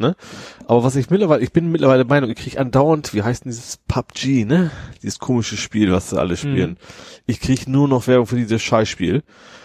Aber 0.67 0.83
was 0.83 0.97
ich 0.97 1.09
mittlerweile, 1.09 1.43
ich 1.43 1.53
bin 1.53 1.71
mittlerweile 1.71 2.05
der 2.05 2.09
Meinung, 2.13 2.31
ich 2.31 2.37
kriege 2.37 2.59
andauernd, 2.59 3.15
wie 3.15 3.23
heißt 3.23 3.45
denn 3.45 3.53
dieses 3.53 3.77
PUBG, 3.89 4.45
ne? 4.45 4.71
Dieses 5.03 5.19
komische 5.21 5.57
Spiel, 5.57 5.93
was 5.93 6.11
sie 6.11 6.19
alle 6.19 6.37
spielen. 6.37 6.71
Mhm. 6.71 6.77
Ich 7.27 7.41
kriege 7.41 7.71
nur 7.71 7.87
noch 7.87 8.07
Werbung 8.09 8.27
für 8.27 8.37
dieses 8.37 8.61
Scheißspiel. 8.63 9.23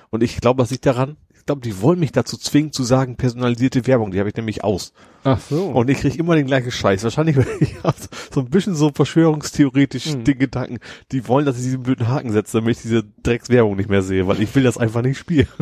Und 0.09 0.23
ich 0.23 0.37
glaube, 0.39 0.61
das 0.61 0.69
liegt 0.71 0.85
daran, 0.85 1.17
glaube, 1.47 1.61
die 1.61 1.81
wollen 1.81 1.99
mich 1.99 2.11
dazu 2.11 2.37
zwingen 2.37 2.71
zu 2.71 2.83
sagen, 2.83 3.15
personalisierte 3.15 3.87
Werbung, 3.87 4.11
die 4.11 4.19
habe 4.19 4.29
ich 4.29 4.35
nämlich 4.35 4.63
aus. 4.63 4.93
Ach 5.23 5.39
so. 5.39 5.65
Und 5.69 5.89
ich 5.89 5.97
kriege 5.97 6.17
immer 6.19 6.35
den 6.35 6.45
gleichen 6.45 6.71
Scheiß. 6.71 7.03
Wahrscheinlich 7.03 7.37
weil 7.37 7.47
ich 7.59 7.75
hab 7.83 7.95
so 8.31 8.39
ein 8.39 8.49
bisschen 8.49 8.75
so 8.75 8.91
verschwörungstheoretisch 8.93 10.13
Mhm. 10.13 10.23
den 10.25 10.39
Gedanken, 10.39 10.77
die 11.11 11.27
wollen, 11.27 11.45
dass 11.45 11.57
ich 11.57 11.63
diesen 11.63 11.83
blöden 11.83 12.07
Haken 12.07 12.31
setze, 12.31 12.59
damit 12.59 12.77
ich 12.77 12.83
diese 12.83 13.03
Dreckswerbung 13.23 13.75
nicht 13.75 13.89
mehr 13.89 14.03
sehe, 14.03 14.27
weil 14.27 14.41
ich 14.41 14.53
will 14.55 14.63
das 14.63 14.77
einfach 14.77 15.01
nicht 15.01 15.17
spielen. 15.17 15.47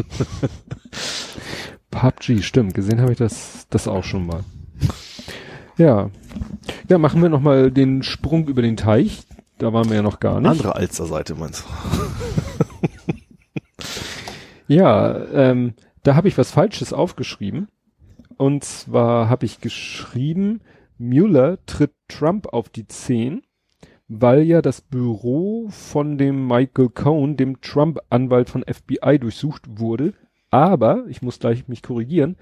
PUBG, 1.91 2.41
stimmt. 2.41 2.73
Gesehen 2.73 2.99
habe 3.01 3.13
ich 3.13 3.17
das, 3.17 3.67
das 3.69 3.87
auch 3.87 4.03
schon 4.03 4.27
mal. 4.27 4.41
Ja. 5.77 6.09
Ja, 6.89 6.97
machen 6.97 7.21
wir 7.21 7.29
nochmal 7.29 7.71
den 7.71 8.03
Sprung 8.03 8.47
über 8.47 8.61
den 8.61 8.77
Teich. 8.77 9.23
Da 9.57 9.71
waren 9.71 9.87
wir 9.89 9.95
ja 9.95 10.01
noch 10.01 10.19
gar 10.19 10.41
nicht. 10.41 10.49
Andere 10.49 10.75
Alster-Seite 10.75 11.35
meinst 11.35 11.63
du? 11.63 11.65
Ja, 14.67 15.25
ähm, 15.33 15.73
da 16.03 16.15
habe 16.15 16.27
ich 16.27 16.37
was 16.37 16.51
Falsches 16.51 16.93
aufgeschrieben. 16.93 17.67
Und 18.37 18.63
zwar 18.63 19.29
habe 19.29 19.45
ich 19.45 19.61
geschrieben, 19.61 20.61
Mueller 20.97 21.57
tritt 21.65 21.93
Trump 22.07 22.47
auf 22.47 22.69
die 22.69 22.87
Zehen, 22.87 23.43
weil 24.07 24.43
ja 24.43 24.61
das 24.61 24.81
Büro 24.81 25.67
von 25.69 26.17
dem 26.17 26.47
Michael 26.47 26.89
Cohen, 26.89 27.37
dem 27.37 27.61
Trump-Anwalt 27.61 28.49
von 28.49 28.63
FBI, 28.63 29.19
durchsucht 29.19 29.79
wurde. 29.79 30.13
Aber, 30.51 31.05
ich 31.07 31.21
muss 31.21 31.39
gleich 31.39 31.67
mich 31.67 31.81
korrigieren, 31.81 32.37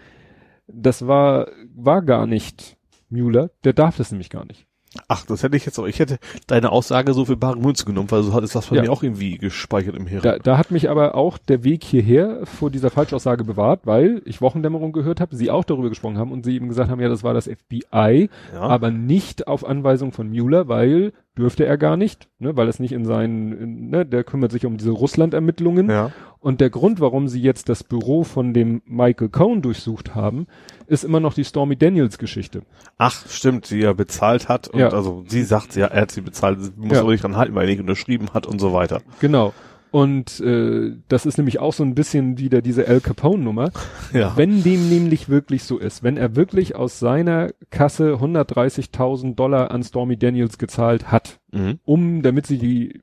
das 0.68 1.08
war, 1.08 1.48
war 1.76 2.02
gar 2.02 2.28
nicht 2.28 2.78
Mueller, 3.10 3.52
der 3.64 3.74
darf 3.74 3.98
das 3.98 4.12
nämlich 4.12 4.30
gar 4.30 4.46
nicht. 4.46 4.66
Ach, 5.08 5.26
das 5.26 5.44
hätte 5.44 5.58
ich 5.58 5.66
jetzt 5.66 5.80
auch. 5.80 5.86
Ich 5.88 6.00
hätte 6.00 6.20
deine 6.48 6.72
Aussage 6.72 7.14
so 7.14 7.26
für 7.26 7.36
bare 7.36 7.58
Münze 7.58 7.86
genommen, 7.86 8.12
weil 8.12 8.24
so 8.24 8.34
hat 8.34 8.44
es 8.44 8.52
das 8.54 8.68
bei 8.68 8.76
Ja. 8.76 8.84
mir 8.84 8.92
auch 8.92 9.02
irgendwie 9.04 9.38
gespeichert 9.38 9.96
im 9.96 10.06
Hirn. 10.08 10.22
Da, 10.22 10.38
da 10.38 10.58
hat 10.58 10.72
mich 10.72 10.90
aber 10.90 11.16
auch 11.16 11.38
der 11.38 11.64
Weg 11.64 11.84
hierher 11.84 12.46
vor 12.46 12.70
dieser 12.70 12.90
Falschaussage 12.90 13.44
bewahrt, 13.44 13.82
weil 13.86 14.22
ich 14.26 14.42
Wochendämmerung 14.42 14.92
gehört 14.92 15.20
habe, 15.20 15.36
sie 15.36 15.50
auch 15.50 15.64
darüber 15.64 15.90
gesprochen 15.90 16.18
haben 16.18 16.32
und 16.32 16.46
sie 16.46 16.56
eben 16.56 16.68
gesagt 16.70 16.90
haben, 16.92 17.02
ja, 17.02 17.10
das 17.10 17.24
war 17.24 17.34
das 17.34 17.46
FBI, 17.48 18.30
ja. 18.54 18.60
aber 18.62 18.92
nicht 18.92 19.48
auf 19.48 19.66
Anweisung 19.66 20.12
von 20.12 20.30
Mueller, 20.30 20.68
weil 20.68 21.14
dürfte 21.38 21.66
er 21.66 21.78
gar 21.78 21.98
nicht, 21.98 22.30
ne, 22.40 22.56
weil 22.56 22.68
es 22.68 22.80
nicht 22.80 22.92
in 22.92 23.06
seinen, 23.06 23.52
in, 23.54 23.90
ne, 23.90 24.06
der 24.06 24.24
kümmert 24.24 24.52
sich 24.52 24.66
um 24.66 24.78
diese 24.78 24.92
Russland-Ermittlungen. 24.92 25.90
ja. 25.90 26.12
Und 26.40 26.60
der 26.60 26.70
Grund, 26.70 27.00
warum 27.00 27.30
sie 27.30 27.42
jetzt 27.42 27.70
das 27.70 27.86
Büro 27.86 28.26
von 28.26 28.54
dem 28.54 28.82
Michael 28.86 29.30
Cohn 29.30 29.62
durchsucht 29.62 30.14
haben, 30.14 30.46
ist 30.88 31.06
immer 31.06 31.22
noch 31.22 31.34
die 31.34 31.46
Stormy 31.46 31.78
Daniels 31.78 32.18
Geschichte. 32.18 32.64
Ach, 32.98 33.26
stimmt, 33.30 33.70
die 33.70 33.82
er 33.82 33.94
bezahlt 33.94 34.50
hat 34.50 34.68
und 34.68 34.80
Ja. 34.82 34.90
also 34.90 35.24
sie 35.28 35.44
sagt 35.44 35.76
ja, 35.78 35.88
er 35.88 36.02
hat 36.02 36.12
sie 36.12 36.20
bezahlt, 36.20 36.62
sie 36.62 36.72
muss 36.76 36.92
Ja. 36.98 37.00
aber 37.02 37.12
nicht 37.12 37.24
dran 37.24 37.38
halten, 37.38 37.56
weil 37.56 37.64
er 37.64 37.70
nicht 37.72 37.80
unterschrieben 37.80 38.32
hat 38.34 38.46
und 38.46 38.60
so 38.60 38.74
weiter. 38.74 39.02
Genau. 39.22 39.54
Und 39.94 40.40
äh, 40.40 40.96
das 41.08 41.28
ist 41.28 41.38
nämlich 41.38 41.60
auch 41.60 41.72
so 41.72 41.84
ein 41.84 41.94
bisschen 41.94 42.40
wieder 42.40 42.64
diese 42.64 42.88
Al 42.88 43.00
Capone-Nummer. 43.00 43.70
Ja. 44.12 44.36
Wenn 44.36 44.64
dem 44.64 44.90
nämlich 44.90 45.30
wirklich 45.30 45.64
so 45.66 45.78
ist, 45.78 46.02
wenn 46.02 46.18
er 46.18 46.36
wirklich 46.36 46.76
aus 46.76 46.98
seiner 47.00 47.52
Kasse 47.70 48.14
130.000 48.16 49.36
Dollar 49.36 49.70
an 49.70 49.84
Stormy 49.84 50.18
Daniels 50.18 50.58
gezahlt 50.58 51.12
hat, 51.12 51.40
Mhm. 51.52 51.80
um, 51.86 52.22
damit 52.24 52.48
sie 52.48 52.58
die, 52.58 53.02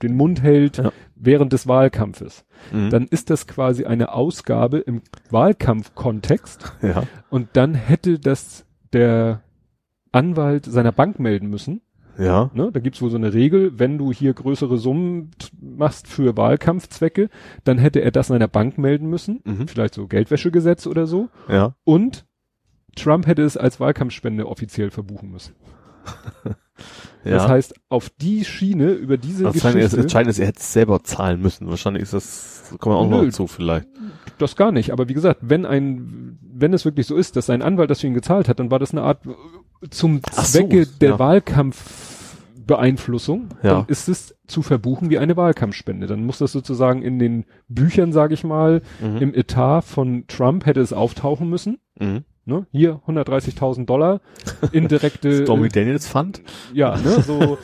den 0.00 0.14
Mund 0.16 0.40
hält 0.42 0.76
Ja. 0.78 0.92
während 1.16 1.52
des 1.52 1.66
Wahlkampfes, 1.66 2.44
Mhm. 2.72 2.90
dann 2.90 3.06
ist 3.08 3.30
das 3.30 3.48
quasi 3.48 3.84
eine 3.84 4.12
Ausgabe 4.12 4.78
im 4.78 5.02
Wahlkampfkontext 5.30 6.72
ja. 6.82 7.02
und 7.30 7.48
dann 7.54 7.74
hätte 7.74 8.20
das 8.20 8.64
der 8.92 9.42
Anwalt 10.12 10.64
seiner 10.66 10.92
Bank 10.92 11.18
melden 11.18 11.48
müssen. 11.50 11.80
Ja. 12.18 12.50
Ne? 12.52 12.70
Da 12.72 12.80
gibt's 12.80 13.00
wohl 13.00 13.10
so 13.10 13.16
eine 13.16 13.32
Regel, 13.32 13.78
wenn 13.78 13.96
du 13.96 14.12
hier 14.12 14.34
größere 14.34 14.76
Summen 14.76 15.30
machst 15.60 16.08
für 16.08 16.36
Wahlkampfzwecke, 16.36 17.30
dann 17.64 17.78
hätte 17.78 18.00
er 18.00 18.10
das 18.10 18.26
seiner 18.26 18.48
Bank 18.48 18.76
melden 18.76 19.08
müssen. 19.08 19.40
Mhm. 19.44 19.68
Vielleicht 19.68 19.94
so 19.94 20.06
Geldwäschegesetz 20.06 20.86
oder 20.86 21.06
so. 21.06 21.28
Ja. 21.48 21.76
Und 21.84 22.26
Trump 22.96 23.26
hätte 23.26 23.42
es 23.42 23.56
als 23.56 23.78
Wahlkampfspende 23.78 24.46
offiziell 24.46 24.90
verbuchen 24.90 25.30
müssen. 25.30 25.54
Ja. 27.24 27.32
Das 27.32 27.48
heißt, 27.48 27.74
auf 27.88 28.08
die 28.10 28.44
Schiene, 28.44 28.92
über 28.92 29.16
diese 29.18 29.46
Also 29.46 29.56
entscheidend 29.56 29.82
ist, 29.82 29.90
Geschichte, 29.90 30.02
entscheidend 30.02 30.30
ist, 30.30 30.38
er 30.38 30.46
hätte 30.46 30.60
es 30.60 30.72
selber 30.72 31.02
zahlen 31.04 31.40
müssen. 31.42 31.68
Wahrscheinlich 31.68 32.02
ist 32.04 32.14
das, 32.14 32.72
kommen 32.78 32.94
wir 32.94 32.98
auch 33.00 33.08
noch 33.10 33.20
Nö. 33.20 33.26
dazu 33.26 33.46
vielleicht. 33.46 33.86
das 34.38 34.38
das 34.38 34.56
gar 34.56 34.72
nicht. 34.72 34.92
Aber 34.92 35.08
wie 35.08 35.14
gesagt, 35.14 35.40
wenn 35.42 35.66
ein, 35.66 36.38
wenn 36.42 36.72
es 36.72 36.84
wirklich 36.84 37.06
so 37.06 37.16
ist, 37.16 37.36
dass 37.36 37.46
sein 37.46 37.60
Anwalt 37.62 37.90
das 37.90 38.00
für 38.00 38.06
ihn 38.06 38.14
gezahlt 38.14 38.48
hat, 38.48 38.58
dann 38.60 38.70
war 38.70 38.78
das 38.78 38.92
eine 38.92 39.02
Art 39.02 39.26
äh, 39.26 39.30
zum 39.90 40.20
Ach 40.36 40.44
so, 40.44 40.58
Zwecke 40.60 40.86
der 40.86 41.10
ja. 41.10 41.18
Wahlkampfbeeinflussung, 41.18 43.48
Ja. 43.62 43.74
dann 43.74 43.84
ist 43.88 44.08
es 44.08 44.34
zu 44.46 44.62
verbuchen 44.62 45.10
wie 45.10 45.18
eine 45.18 45.36
Wahlkampfspende. 45.36 46.06
Dann 46.06 46.24
muss 46.24 46.38
das 46.38 46.52
sozusagen 46.52 47.02
in 47.02 47.18
den 47.18 47.44
Büchern, 47.68 48.12
sage 48.12 48.34
ich 48.34 48.44
mal, 48.44 48.82
Mhm. 49.02 49.16
im 49.18 49.34
Etat 49.34 49.82
von 49.82 50.24
Trump 50.28 50.64
hätte 50.66 50.80
es 50.80 50.92
auftauchen 50.92 51.48
müssen. 51.50 51.78
Mhm. 52.00 52.24
Ne? 52.48 52.66
Hier 52.72 53.00
130.000 53.06 53.84
Dollar 53.84 54.20
indirekte 54.72 55.42
Stormy 55.44 55.66
äh, 55.66 55.70
Daniels 55.70 56.08
Fund. 56.08 56.40
ja, 56.72 56.96
ne, 56.96 57.20
so 57.22 57.58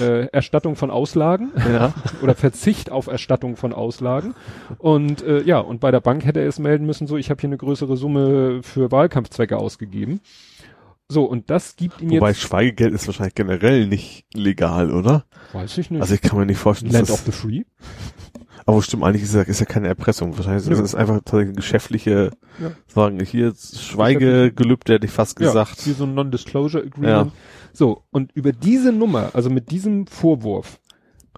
äh, 0.00 0.26
Erstattung 0.32 0.74
von 0.74 0.90
Auslagen 0.90 1.52
Ja. 1.56 1.94
oder 2.22 2.34
Verzicht 2.34 2.90
auf 2.90 3.06
Erstattung 3.06 3.56
von 3.56 3.72
Auslagen. 3.72 4.34
Und 4.78 5.22
äh, 5.22 5.42
ja, 5.44 5.60
und 5.60 5.78
bei 5.80 5.92
der 5.92 6.00
Bank 6.00 6.24
hätte 6.24 6.40
er 6.40 6.48
es 6.48 6.58
melden 6.58 6.84
müssen, 6.84 7.06
so 7.06 7.16
ich 7.16 7.30
habe 7.30 7.40
hier 7.40 7.48
eine 7.48 7.58
größere 7.58 7.96
Summe 7.96 8.60
für 8.64 8.90
Wahlkampfzwecke 8.90 9.56
ausgegeben. 9.56 10.20
So, 11.08 11.24
und 11.24 11.48
das 11.48 11.76
gibt 11.76 12.02
ihm 12.02 12.10
Wobei 12.10 12.30
jetzt, 12.30 12.40
Schweigegeld 12.40 12.92
ist 12.92 13.06
wahrscheinlich 13.06 13.36
generell 13.36 13.86
nicht 13.86 14.26
legal, 14.34 14.90
oder? 14.92 15.24
weiß 15.52 15.78
ich 15.78 15.90
nicht, 15.92 16.00
Also 16.02 16.14
ich 16.14 16.20
kann 16.20 16.38
mir 16.38 16.44
nicht 16.44 16.58
vorstellen, 16.58 16.92
Land 16.92 17.10
of 17.10 17.20
the 17.20 17.30
Free. 17.32 17.62
Aber 18.68 18.82
stimmt, 18.82 19.02
eigentlich 19.02 19.22
ist 19.22 19.34
ja, 19.34 19.42
ist 19.42 19.60
ja 19.60 19.66
keine 19.66 19.88
Erpressung. 19.88 20.36
Wahrscheinlich 20.36 20.68
ist 20.68 20.78
es 20.78 20.94
einfach 20.94 21.16
tatsächlich 21.24 21.56
geschäftliche, 21.56 22.30
Ja. 22.60 22.70
sagen, 22.86 23.18
hier 23.24 23.52
Schweigegelübde, 23.54 24.94
hätte 24.94 25.06
ich 25.06 25.12
fast 25.12 25.40
Ja, 25.40 25.46
gesagt. 25.46 25.86
wie 25.86 25.92
so 25.92 26.04
ein 26.04 26.14
Non-Disclosure 26.14 26.84
Agreement. 26.84 27.32
So, 27.72 28.02
und 28.10 28.32
über 28.34 28.52
diese 28.52 28.92
Nummer, 28.92 29.30
also 29.34 29.50
mit 29.50 29.70
diesem 29.70 30.06
Vorwurf, 30.06 30.80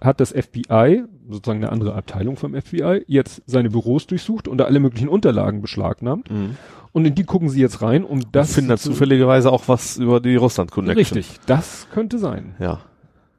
hat 0.01 0.19
das 0.19 0.31
FBI, 0.31 1.03
sozusagen 1.29 1.63
eine 1.63 1.71
andere 1.71 1.93
Abteilung 1.95 2.35
vom 2.35 2.53
FBI, 2.55 3.03
jetzt 3.07 3.43
seine 3.45 3.69
Büros 3.69 4.07
durchsucht 4.07 4.47
und 4.47 4.57
da 4.57 4.65
alle 4.65 4.79
möglichen 4.79 5.07
Unterlagen 5.07 5.61
beschlagnahmt. 5.61 6.29
Mhm. 6.31 6.57
Und 6.91 7.05
in 7.05 7.15
die 7.15 7.23
gucken 7.23 7.49
sie 7.49 7.61
jetzt 7.61 7.81
rein, 7.81 8.03
um 8.03 8.19
das 8.31 8.47
Das 8.47 8.53
finden 8.55 8.69
da 8.69 8.77
zu- 8.77 8.89
zufälligerweise 8.89 9.51
auch 9.51 9.67
was 9.67 9.97
über 9.97 10.19
die 10.19 10.35
Russland-Connection. 10.35 10.97
Richtig, 11.17 11.39
das 11.45 11.87
könnte 11.93 12.17
sein. 12.17 12.55
Ja, 12.59 12.81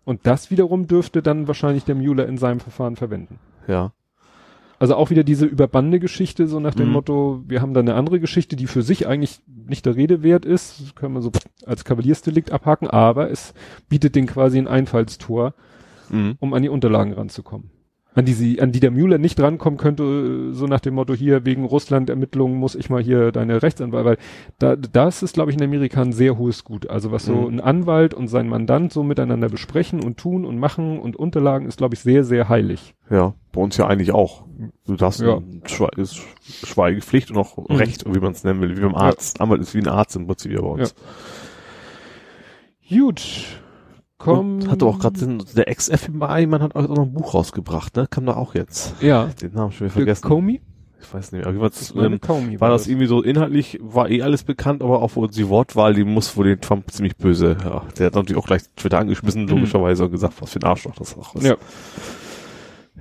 Und 0.04 0.20
das 0.26 0.50
wiederum 0.50 0.86
dürfte 0.88 1.22
dann 1.22 1.46
wahrscheinlich 1.48 1.84
der 1.84 1.94
Mueller 1.94 2.26
in 2.26 2.38
seinem 2.38 2.60
Verfahren 2.60 2.96
verwenden. 2.96 3.38
Ja. 3.66 3.92
Also 4.78 4.96
auch 4.96 5.10
wieder 5.10 5.22
diese 5.22 5.46
Überbande-Geschichte, 5.46 6.48
so 6.48 6.58
nach 6.58 6.74
dem 6.74 6.88
Mhm. 6.88 6.92
Motto, 6.94 7.44
wir 7.46 7.60
haben 7.62 7.72
da 7.72 7.78
eine 7.78 7.94
andere 7.94 8.18
Geschichte, 8.18 8.56
die 8.56 8.66
für 8.66 8.82
sich 8.82 9.06
eigentlich 9.06 9.40
nicht 9.46 9.86
der 9.86 9.94
Rede 9.94 10.24
wert 10.24 10.44
ist, 10.44 10.80
das 10.80 10.94
können 10.96 11.14
wir 11.14 11.22
so 11.22 11.30
als 11.64 11.84
Kavaliersdelikt 11.84 12.50
abhaken, 12.50 12.88
aber 12.88 13.30
es 13.30 13.54
bietet 13.88 14.16
den 14.16 14.26
quasi 14.26 14.58
ein 14.58 14.66
Einfallstor, 14.66 15.54
Mhm. 16.10 16.34
um 16.40 16.52
an 16.52 16.62
die 16.62 16.68
Unterlagen 16.68 17.12
ranzukommen. 17.12 17.70
An 18.14 18.26
die 18.26 18.34
sie, 18.34 18.60
an 18.60 18.72
die 18.72 18.80
der 18.80 18.90
Mueller 18.90 19.16
nicht 19.16 19.40
rankommen 19.40 19.78
könnte, 19.78 20.52
so 20.52 20.66
nach 20.66 20.80
dem 20.80 20.92
Motto, 20.94 21.14
hier 21.14 21.46
wegen 21.46 21.64
Russland-Ermittlungen 21.64 22.58
muss 22.58 22.74
ich 22.74 22.90
mal 22.90 23.02
hier 23.02 23.32
deine 23.32 23.62
Rechtsanwalt, 23.62 24.04
weil 24.04 24.16
da, 24.58 24.76
das 24.76 25.22
ist, 25.22 25.32
glaube 25.32 25.50
ich, 25.50 25.56
in 25.56 25.62
Amerika 25.62 26.02
ein 26.02 26.12
sehr 26.12 26.36
hohes 26.36 26.62
Gut. 26.62 26.90
Also 26.90 27.10
was 27.10 27.24
so 27.24 27.34
Mhm. 27.34 27.54
ein 27.54 27.60
Anwalt 27.60 28.12
und 28.12 28.28
sein 28.28 28.48
Mandant 28.50 28.92
so 28.92 29.02
miteinander 29.02 29.48
besprechen 29.48 30.04
und 30.04 30.18
tun 30.18 30.44
und 30.44 30.58
machen 30.58 30.98
und 30.98 31.16
Unterlagen 31.16 31.66
ist, 31.66 31.78
glaube 31.78 31.94
ich, 31.94 32.00
sehr, 32.00 32.22
sehr 32.22 32.50
heilig. 32.50 32.94
Ja, 33.08 33.32
bei 33.50 33.62
uns 33.62 33.78
ja 33.78 33.86
eigentlich 33.86 34.12
auch. 34.12 34.44
Du 34.86 34.94
darfst 34.96 35.20
Ja. 35.22 35.40
Schwe 35.64 35.88
ist 35.96 36.20
Schweigepflicht 36.64 37.30
und 37.30 37.38
auch 37.38 37.56
Mhm. 37.56 37.76
Recht, 37.76 38.04
wie 38.06 38.20
man 38.20 38.32
es 38.32 38.44
nennen 38.44 38.60
will, 38.60 38.76
wie 38.76 38.82
beim 38.82 38.94
Arzt. 38.94 39.40
Anwalt 39.40 39.62
ist 39.62 39.74
wie 39.74 39.78
ein 39.78 39.88
Arzt 39.88 40.16
im 40.16 40.26
Prinzip 40.26 40.52
ja 40.52 40.60
bei 40.60 40.68
uns. 40.68 40.94
Gut. 42.88 43.22
Komm. 44.22 44.38
Und 44.56 44.70
hatte 44.70 44.86
auch 44.86 44.98
gerade 44.98 45.38
der 45.56 45.68
Ex-FBI-Mann 45.68 46.62
hat 46.62 46.76
auch 46.76 46.88
noch 46.88 47.02
ein 47.02 47.12
Buch 47.12 47.34
rausgebracht, 47.34 47.96
ne? 47.96 48.06
Kam 48.08 48.26
da 48.26 48.34
auch 48.34 48.54
jetzt. 48.54 48.94
Ja. 49.02 49.26
Den 49.40 49.52
Namen 49.52 49.72
schon 49.72 49.86
wieder 49.86 49.94
Der 49.94 50.16
vergessen. 50.16 50.28
Comey? 50.28 50.60
ich 51.02 51.12
weiß 51.12 51.32
nicht 51.32 51.44
mehr. 51.44 51.52
Meine, 51.94 52.14
ähm, 52.14 52.20
Comey 52.20 52.60
war 52.60 52.70
das 52.70 52.86
irgendwie 52.86 53.06
so 53.06 53.22
inhaltlich, 53.22 53.78
war 53.82 54.08
eh 54.08 54.22
alles 54.22 54.44
bekannt, 54.44 54.82
aber 54.82 55.02
auch 55.02 55.12
die 55.28 55.48
Wortwahl, 55.48 55.94
die 55.94 56.04
muss 56.04 56.36
wohl 56.36 56.46
den 56.46 56.60
Trump 56.60 56.90
ziemlich 56.90 57.16
böse. 57.16 57.56
Ja, 57.64 57.82
der 57.98 58.06
hat 58.06 58.14
natürlich 58.14 58.40
auch 58.40 58.46
gleich 58.46 58.62
Twitter 58.76 58.98
angeschmissen, 58.98 59.46
logischerweise, 59.48 60.04
und 60.04 60.12
gesagt, 60.12 60.40
was 60.40 60.52
für 60.52 60.60
ein 60.60 60.64
Arschloch 60.64 60.94
das 60.94 61.16
auch 61.16 61.34
ist. 61.34 61.44
Ja. 61.44 61.56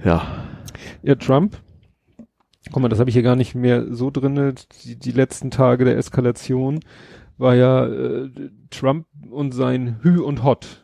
Ja. 0.04 0.26
Ja, 1.04 1.16
Trump. 1.16 1.58
Guck 2.72 2.82
mal, 2.82 2.90
das 2.90 3.00
habe 3.00 3.10
ich 3.10 3.14
hier 3.14 3.24
gar 3.24 3.36
nicht 3.36 3.56
mehr 3.56 3.94
so 3.94 4.10
drinne. 4.12 4.56
Die, 4.84 4.98
die 4.98 5.12
letzten 5.12 5.52
Tage 5.52 5.86
der 5.86 5.98
Eskalation 5.98 6.80
war 7.38 7.56
ja 7.56 7.86
äh, 7.86 8.30
Trump 8.70 9.08
und 9.30 9.54
sein 9.54 10.00
Hü 10.02 10.22
und 10.22 10.44
Hot. 10.44 10.81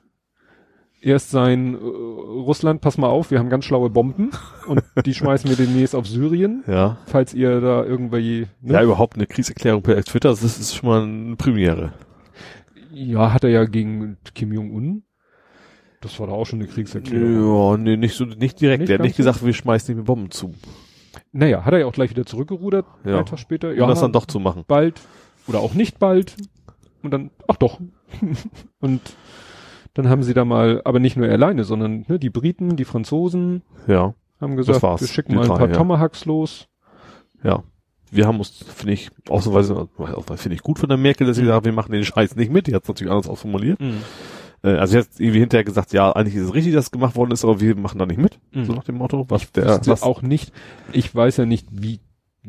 Erst 1.00 1.30
sein 1.30 1.76
äh, 1.76 1.78
Russland, 1.78 2.82
pass 2.82 2.98
mal 2.98 3.08
auf, 3.08 3.30
wir 3.30 3.38
haben 3.40 3.50
ganz 3.50 3.66
schlaue 3.66 3.90
Bomben 3.90 4.32
und 4.68 4.82
die 5.06 5.14
schmeißen 5.14 5.50
wir 5.50 5.56
demnächst 5.56 5.96
auf 5.96 6.08
Syrien, 6.08 6.64
Ja. 6.68 6.98
falls 7.06 7.34
ihr 7.34 7.62
da 7.62 7.84
irgendwie. 7.84 8.48
Ne? 8.62 8.74
Ja, 8.74 8.84
überhaupt 8.84 9.16
eine 9.16 9.28
Kriegserklärung 9.28 9.84
per 9.84 10.02
Twitter, 10.04 10.30
das 10.30 10.44
ist 10.44 10.76
schon 10.76 10.90
mal 10.90 11.04
eine 11.04 11.36
Premiere. 11.36 11.94
ja, 12.92 13.32
hat 13.32 13.44
er 13.44 13.52
ja 13.52 13.66
gegen 13.66 14.18
Kim 14.34 14.52
Jong-un. 14.52 15.04
Das 16.02 16.20
war 16.20 16.28
da 16.28 16.34
auch 16.34 16.46
schon 16.46 16.60
eine 16.60 16.68
Kriegserklärung. 16.68 17.72
Ja, 17.72 17.78
nee, 17.78 17.98
nicht 17.98 18.16
so, 18.16 18.26
nicht 18.26 18.60
direkt. 18.62 18.82
Nicht 18.82 18.90
der 18.90 18.98
hat 19.00 19.04
nicht 19.06 19.18
gesagt, 19.18 19.44
wir 19.46 19.54
schmeißen 19.54 19.96
mit 19.96 20.06
Bomben 20.06 20.32
zu. 20.32 20.54
Naja, 21.32 21.64
hat 21.66 21.74
er 21.74 21.80
ja 21.80 21.86
auch 21.88 21.92
gleich 21.94 22.10
wieder 22.12 22.26
zurückgerudert, 22.26 22.86
Ja. 23.06 23.18
einen 23.18 23.26
Tag 23.26 23.40
später. 23.40 23.70
Um 23.72 23.88
das 23.90 24.00
dann 24.02 24.12
doch 24.14 24.26
zu 24.26 24.40
machen. 24.40 24.64
bald 24.68 25.00
oder 25.48 25.60
auch 25.60 25.74
nicht 25.74 26.00
bald. 26.00 26.36
Und 27.04 27.12
dann, 27.12 27.32
ach 27.48 27.56
doch. 27.58 27.80
und 28.80 29.02
dann 29.98 30.10
haben 30.10 30.24
sie 30.24 30.34
da 30.34 30.46
mal, 30.46 30.82
aber 30.86 31.00
nicht 31.00 31.18
nur 31.18 31.26
er 31.28 31.34
alleine, 31.34 31.64
sondern 31.64 32.06
ne, 32.08 32.20
die 32.20 32.30
Briten, 32.30 32.76
die 32.76 32.86
Franzosen 32.86 33.64
Ja, 33.88 34.14
haben 34.40 34.56
gesagt, 34.56 34.82
wir 34.84 35.08
schicken 35.08 35.36
mal 35.36 35.42
ein 35.42 35.48
drei, 35.48 35.58
paar 35.58 35.68
ja. 35.70 35.74
Tomahawks 35.76 36.26
los. 36.26 36.68
ja. 37.44 37.64
Wir 38.10 38.26
haben 38.26 38.38
uns, 38.38 38.64
finde 38.74 38.94
ich, 38.94 39.10
ausnahmsweise, 39.28 39.90
finde 40.38 40.56
ich 40.56 40.62
gut 40.62 40.80
von 40.80 40.88
der 40.88 40.98
Merkel, 40.98 41.28
dass 41.28 41.36
sie 41.36 41.44
Mhm. 41.44 41.48
sagt, 41.48 41.66
wir 41.66 41.74
machen 41.74 41.92
den 41.92 42.06
Scheiß 42.06 42.38
nicht 42.38 42.50
mit. 42.50 42.68
Die 42.68 42.74
hat 42.74 42.84
es 42.84 42.88
natürlich 42.88 43.12
anders 43.12 43.28
ausformuliert. 43.28 43.82
Äh, 44.64 44.70
also 44.70 44.94
sie 44.94 45.00
hat 45.00 45.08
irgendwie 45.18 45.42
hinterher 45.42 45.66
gesagt, 45.66 45.92
ja, 45.92 46.14
eigentlich 46.14 46.36
ist 46.36 46.44
es 46.46 46.54
richtig, 46.54 46.74
dass 46.74 46.90
gemacht 46.92 47.18
worden 47.18 47.32
ist, 47.32 47.44
aber 47.44 47.60
wir 47.60 47.76
machen 47.76 48.00
da 48.00 48.06
nicht 48.06 48.18
mit. 48.22 48.40
Mhm. 48.54 48.64
So 48.64 48.72
nach 48.72 48.86
dem 48.86 48.96
Motto. 48.96 49.26
Was 49.28 49.52
der, 49.52 49.82
was, 49.88 50.04
auch 50.04 50.22
nicht, 50.22 50.54
ich 50.94 51.14
weiß 51.14 51.36
ja 51.36 51.46
nicht, 51.46 51.68
wie 51.70 52.00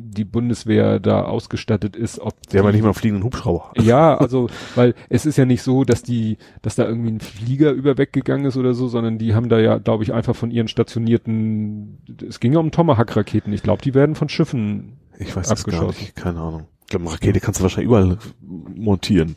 die 0.01 0.25
Bundeswehr 0.25 1.01
da 1.01 1.23
ausgestattet 1.25 1.97
ist, 1.97 2.21
ob 2.21 2.35
die 2.47 2.59
haben 2.59 2.67
ja 2.67 2.73
nicht 2.73 2.83
mal 2.83 2.89
einen 2.89 2.95
fliegenden 2.95 3.25
Hubschrauber. 3.25 3.73
Ja, 3.79 4.17
also, 4.17 4.49
weil 4.77 4.95
es 5.09 5.27
ist 5.27 5.37
ja 5.37 5.45
nicht 5.45 5.63
so, 5.63 5.85
dass 5.85 6.03
die, 6.03 6.39
dass 6.63 6.77
da 6.77 6.87
irgendwie 6.87 7.11
ein 7.11 7.21
Flieger 7.21 7.73
über 7.73 7.99
weggegangen 7.99 8.47
ist 8.47 8.57
oder 8.57 8.75
so, 8.75 8.89
sondern 8.89 9.19
die 9.19 9.35
haben 9.35 9.49
da 9.49 9.59
ja, 9.59 9.79
glaube 9.79 10.05
ich, 10.05 10.13
einfach 10.13 10.37
von 10.37 10.51
ihren 10.51 10.69
stationierten, 10.69 11.99
es 12.29 12.39
ging 12.41 12.53
ja 12.53 12.61
um 12.61 12.71
Tomahawk-Raketen. 12.71 13.53
Ich 13.53 13.63
glaube, 13.63 13.83
die 13.83 13.95
werden 13.95 14.15
von 14.15 14.29
Schiffen 14.29 14.99
Ich 15.19 15.35
weiß 15.35 15.51
es 15.51 15.65
gar 15.65 15.75
Abgeschossen. 15.75 16.01
nicht, 16.01 16.17
keine 16.17 16.41
Ahnung. 16.41 16.69
Ich 16.83 16.91
glaube, 16.91 17.05
eine 17.05 17.15
Rakete 17.15 17.41
kannst 17.41 17.61
du 17.61 17.65
wahrscheinlich 17.65 17.89
überall 17.89 18.19
montieren, 18.41 19.37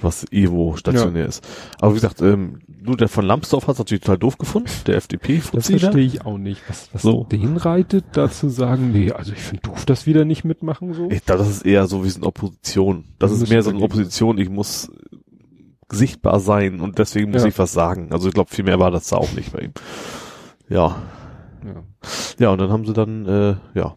was 0.00 0.24
Evo 0.32 0.76
stationär 0.76 1.26
ist. 1.26 1.46
Aber 1.80 1.92
wie 1.92 1.96
gesagt, 1.96 2.20
ähm, 2.22 2.60
nur 2.80 2.96
der 2.96 3.08
von 3.08 3.24
Lambsdorff 3.24 3.66
hat 3.66 3.74
es 3.74 3.78
natürlich 3.78 4.02
total 4.02 4.18
doof 4.18 4.38
gefunden, 4.38 4.70
der 4.86 4.96
FDP. 4.96 5.42
Das 5.52 5.68
verstehe 5.68 6.04
ich 6.04 6.24
auch 6.24 6.38
nicht. 6.38 6.62
Was, 6.68 6.88
was 6.92 7.02
So. 7.02 7.24
den 7.24 7.56
reitet, 7.56 8.04
dazu 8.12 8.48
sagen, 8.48 8.92
nee, 8.92 9.10
also 9.12 9.32
ich 9.32 9.38
finde 9.40 9.62
doof, 9.62 9.84
dass 9.84 10.06
wir 10.06 10.14
da 10.14 10.24
nicht 10.24 10.44
mitmachen 10.44 10.94
so. 10.94 11.10
Ich 11.10 11.22
das 11.24 11.48
ist 11.48 11.62
eher 11.66 11.86
so 11.86 12.04
wie 12.04 12.08
so 12.10 12.18
eine 12.20 12.26
Opposition. 12.26 13.04
Das 13.18 13.30
Wir 13.32 13.42
ist 13.42 13.50
mehr 13.50 13.62
so 13.62 13.70
eine 13.70 13.80
Opposition, 13.80 14.38
ich 14.38 14.48
muss 14.48 14.90
sichtbar 15.90 16.38
sein 16.40 16.80
und 16.80 16.98
deswegen 16.98 17.30
muss 17.30 17.42
Ja. 17.42 17.48
ich 17.48 17.58
was 17.58 17.72
sagen. 17.72 18.12
Also 18.12 18.28
ich 18.28 18.34
glaube, 18.34 18.50
viel 18.50 18.64
mehr 18.64 18.78
war 18.78 18.90
das 18.90 19.08
da 19.08 19.16
auch 19.16 19.32
nicht 19.32 19.52
bei 19.52 19.60
ihm. 19.60 19.72
Ja. 20.68 20.96
Ja. 21.64 21.82
Ja, 22.38 22.50
und 22.50 22.58
dann 22.60 22.70
haben 22.70 22.84
sie 22.86 22.92
dann, 22.92 23.26
äh, 23.26 23.56
ja, 23.74 23.96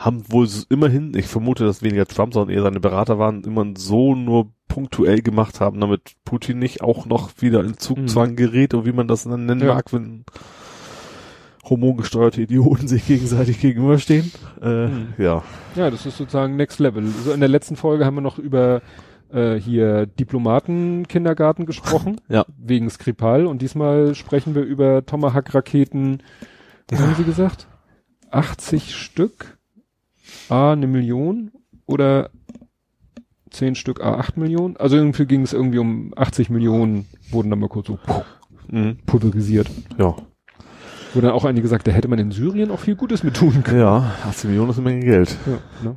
haben 0.00 0.24
wohl 0.32 0.48
immerhin, 0.70 1.12
ich 1.14 1.26
vermute, 1.26 1.64
dass 1.64 1.82
weniger 1.82 2.06
Trump, 2.06 2.32
sondern 2.34 2.54
eher 2.56 2.62
seine 2.62 2.80
Berater 2.80 3.18
waren, 3.18 3.44
immer 3.44 3.64
so 3.76 4.14
nur 4.14 4.50
punktuell 4.66 5.20
gemacht 5.20 5.60
haben, 5.60 5.78
damit 5.80 6.14
Putin 6.24 6.58
nicht 6.58 6.80
auch 6.82 7.04
noch 7.06 7.30
wieder 7.40 7.60
in 7.62 7.76
Zugzwang 7.76 8.34
gerät, 8.34 8.72
oder 8.74 8.86
wie 8.86 8.92
man 8.92 9.08
das 9.08 9.24
dann 9.24 9.44
nennen 9.46 9.60
Mhm. 9.60 9.66
Ja. 9.66 9.74
mag, 9.74 9.92
wenn 9.92 10.24
hormongesteuerte 11.68 12.42
Idioten 12.42 12.88
sich 12.88 13.06
gegenseitig 13.06 13.60
gegenüberstehen. 13.60 14.30
Äh, 14.62 14.86
Mhm. 14.86 15.14
Ja. 15.18 15.42
ja, 15.76 15.90
das 15.90 16.06
ist 16.06 16.16
sozusagen 16.16 16.56
Next 16.56 16.78
Level. 16.80 17.06
So 17.06 17.32
in 17.32 17.40
der 17.40 17.48
letzten 17.48 17.76
Folge 17.76 18.04
haben 18.06 18.14
wir 18.16 18.20
noch 18.22 18.38
über 18.38 18.82
äh, 19.32 19.56
hier 19.56 20.06
Diplomatenkindergarten 20.06 21.66
gesprochen. 21.66 22.20
Ja. 22.28 22.44
Wegen 22.58 22.88
Skripal. 22.90 23.46
Und 23.46 23.60
diesmal 23.62 24.14
sprechen 24.14 24.54
wir 24.54 24.62
über 24.62 25.04
Tomahawk-Raketen. 25.04 26.22
Was 26.90 27.00
haben 27.00 27.14
Sie 27.16 27.24
gesagt? 27.24 27.66
80 28.30 28.94
Stück? 28.96 29.58
A, 30.50 30.72
eine 30.72 30.86
Million? 30.86 31.50
Oder 31.86 32.30
10 33.50 33.74
Stück 33.74 34.00
A, 34.02 34.14
8 34.14 34.36
Millionen? 34.36 34.76
Also 34.76 34.96
irgendwie 34.96 35.26
ging 35.26 35.42
es 35.42 35.52
irgendwie 35.52 35.78
um 35.78 36.12
80 36.16 36.50
Millionen, 36.50 37.06
wurden 37.30 37.50
dann 37.50 37.58
mal 37.58 37.68
kurz 37.68 37.88
so 37.88 37.98
Mhm. 38.70 38.98
pulverisiert. 39.06 39.68
Ja. 39.98 40.14
Wo 41.12 41.20
dann 41.20 41.32
auch 41.32 41.44
einige 41.44 41.62
gesagt, 41.62 41.88
da 41.88 41.90
hätte 41.90 42.06
man 42.06 42.20
in 42.20 42.30
Syrien 42.30 42.70
auch 42.70 42.78
viel 42.78 42.94
Gutes 42.94 43.24
mit 43.24 43.34
tun 43.34 43.64
können. 43.64 43.80
Ja, 43.80 44.14
18 44.24 44.50
Millionen 44.50 44.70
ist 44.70 44.78
eine 44.78 44.84
Menge 44.88 45.04
Geld. 45.04 45.36
Ja, 45.46 45.58
ne? 45.90 45.96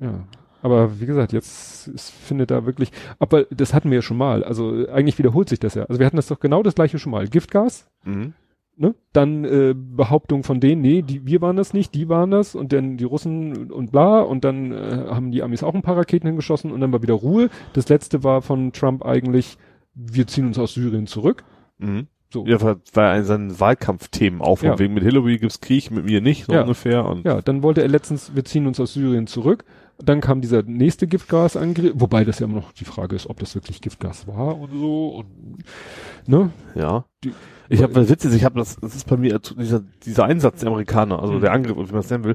ja. 0.00 0.24
Aber 0.60 1.00
wie 1.00 1.06
gesagt, 1.06 1.32
jetzt 1.32 1.90
findet 2.22 2.50
da 2.52 2.66
wirklich, 2.66 2.92
aber 3.18 3.44
das 3.44 3.72
hatten 3.74 3.90
wir 3.90 3.96
ja 3.96 4.02
schon 4.02 4.18
mal. 4.18 4.44
Also 4.44 4.86
eigentlich 4.92 5.18
wiederholt 5.18 5.48
sich 5.48 5.58
das 5.58 5.74
ja. 5.74 5.84
Also 5.86 5.98
wir 5.98 6.06
hatten 6.06 6.16
das 6.16 6.28
doch 6.28 6.38
genau 6.38 6.62
das 6.62 6.74
gleiche 6.74 6.98
schon 6.98 7.10
mal. 7.12 7.26
Giftgas, 7.28 7.88
Mhm. 8.04 8.34
Ne? 8.82 8.94
Dann 9.14 9.44
äh, 9.44 9.74
Behauptung 9.74 10.42
von 10.42 10.60
denen, 10.60 10.82
nee, 10.82 11.00
die, 11.00 11.24
wir 11.24 11.40
waren 11.40 11.56
das 11.56 11.72
nicht, 11.72 11.94
die 11.94 12.10
waren 12.10 12.30
das 12.30 12.54
und 12.54 12.72
dann 12.74 12.98
die 12.98 13.04
Russen 13.04 13.70
und 13.72 13.92
bla 13.92 14.20
und 14.20 14.44
dann 14.44 14.72
äh, 14.72 15.06
haben 15.08 15.30
die 15.30 15.42
Amis 15.42 15.62
auch 15.62 15.74
ein 15.74 15.80
paar 15.82 15.96
Raketen 15.96 16.26
hingeschossen 16.26 16.70
und 16.70 16.80
dann 16.80 16.92
war 16.92 17.00
wieder 17.02 17.14
Ruhe. 17.14 17.48
Das 17.72 17.88
letzte 17.88 18.22
war 18.24 18.42
von 18.42 18.72
Trump 18.72 19.04
eigentlich, 19.04 19.56
wir 19.94 20.26
ziehen 20.26 20.46
uns 20.46 20.58
aus 20.58 20.74
Syrien 20.74 21.06
zurück. 21.06 21.44
Mhm. 21.78 22.08
So. 22.32 22.46
Ja, 22.46 22.60
war, 22.62 22.76
war 22.94 23.10
ein 23.12 23.24
seinen 23.24 23.60
Wahlkampfthemen 23.60 24.40
auch, 24.40 24.56
von 24.60 24.68
Ja. 24.68 24.78
wegen 24.78 24.94
mit 24.94 25.02
Hillary 25.02 25.36
gibt's 25.38 25.60
Krieg, 25.60 25.90
mit 25.90 26.06
mir 26.06 26.22
nicht, 26.22 26.46
so 26.46 26.52
Ja. 26.54 26.62
ungefähr. 26.62 27.04
Und 27.04 27.24
Ja, 27.26 27.42
dann 27.42 27.62
wollte 27.62 27.82
er 27.82 27.88
letztens, 27.88 28.34
wir 28.34 28.44
ziehen 28.44 28.66
uns 28.66 28.80
aus 28.80 28.94
Syrien 28.94 29.26
zurück. 29.26 29.64
Dann 30.02 30.22
kam 30.22 30.40
dieser 30.40 30.62
nächste 30.62 31.06
Giftgasangriff, 31.06 31.92
wobei 31.94 32.24
das 32.24 32.38
ja 32.38 32.46
immer 32.46 32.56
noch 32.56 32.72
die 32.72 32.86
Frage 32.86 33.14
ist, 33.14 33.28
ob 33.28 33.38
das 33.38 33.54
wirklich 33.54 33.82
Giftgas 33.82 34.26
war 34.26 34.58
und 34.58 34.70
so. 34.72 35.08
Und, 35.08 35.26
ne? 36.26 36.50
ja. 36.74 37.04
Die- 37.22 37.32
ich 37.68 37.82
habe, 37.82 38.08
witzig, 38.08 38.30
ist, 38.30 38.36
ich 38.36 38.44
habe 38.44 38.58
das, 38.58 38.76
das 38.76 38.94
ist 38.94 39.06
bei 39.08 39.16
mir 39.16 39.38
dieser, 39.38 39.82
dieser 40.04 40.24
Einsatz 40.24 40.60
der 40.60 40.68
Amerikaner, 40.68 41.20
also 41.20 41.34
Mhm. 41.34 41.40
der 41.40 41.52
Angriff, 41.52 41.76
wie 41.76 41.92
man 41.92 42.00
es 42.00 42.10
nennen 42.10 42.24
will, 42.24 42.34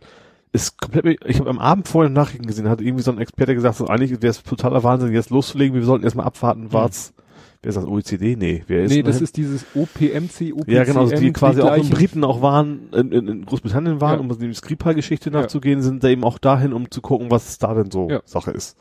ist 0.54 0.80
komplett, 0.80 1.20
ich 1.26 1.40
habe 1.40 1.50
am 1.50 1.60
Abend 1.60 1.88
vorher 1.88 2.10
Nachrichten 2.10 2.48
gesehen, 2.48 2.70
hat 2.70 2.82
irgendwie 2.82 3.04
so 3.04 3.12
ein 3.12 3.20
Experte 3.20 3.54
gesagt, 3.54 3.76
so 3.78 3.88
eigentlich 3.88 4.12
wäre 4.22 4.28
es 4.32 4.42
totaler 4.44 4.84
Wahnsinn, 4.84 5.14
jetzt 5.14 5.30
loszulegen, 5.30 5.76
wir 5.76 5.84
sollten 5.84 6.04
erstmal 6.06 6.26
abwarten, 6.26 6.72
war's, 6.74 7.14
wer 7.62 7.70
ist 7.70 7.76
das, 7.76 7.86
OECD? 7.86 8.36
Nee, 8.38 8.64
wer 8.68 8.84
ist 8.84 8.92
Mhm. 8.92 8.98
nee, 8.98 9.04
das 9.04 9.22
ist 9.22 9.36
dieses 9.38 9.66
OPMC, 9.76 10.54
OPCM. 10.54 10.72
Ja, 10.72 10.84
genau, 10.86 11.02
also 11.02 11.16
die 11.16 11.34
quasi 11.34 11.62
auch 11.62 11.76
in 11.76 11.90
Briten 11.90 12.24
auch 12.24 12.42
waren, 12.42 12.90
in, 12.94 13.12
in, 13.12 13.28
in 13.28 13.46
Großbritannien 13.46 14.00
waren, 14.00 14.20
Ja. 14.20 14.26
um 14.34 14.40
die 14.40 14.54
Skripal-Geschichte 14.54 15.30
Ja. 15.32 15.42
nachzugehen, 15.42 15.82
sind 15.82 16.04
da 16.04 16.08
eben 16.08 16.24
auch 16.24 16.38
dahin, 16.38 16.72
um 16.74 16.90
zu 16.90 17.02
gucken, 17.02 17.30
was 17.30 17.58
da 17.58 17.74
denn 17.74 17.92
so 17.92 18.10
Ja. 18.10 18.22
Sache 18.26 18.52
ist. 18.52 18.78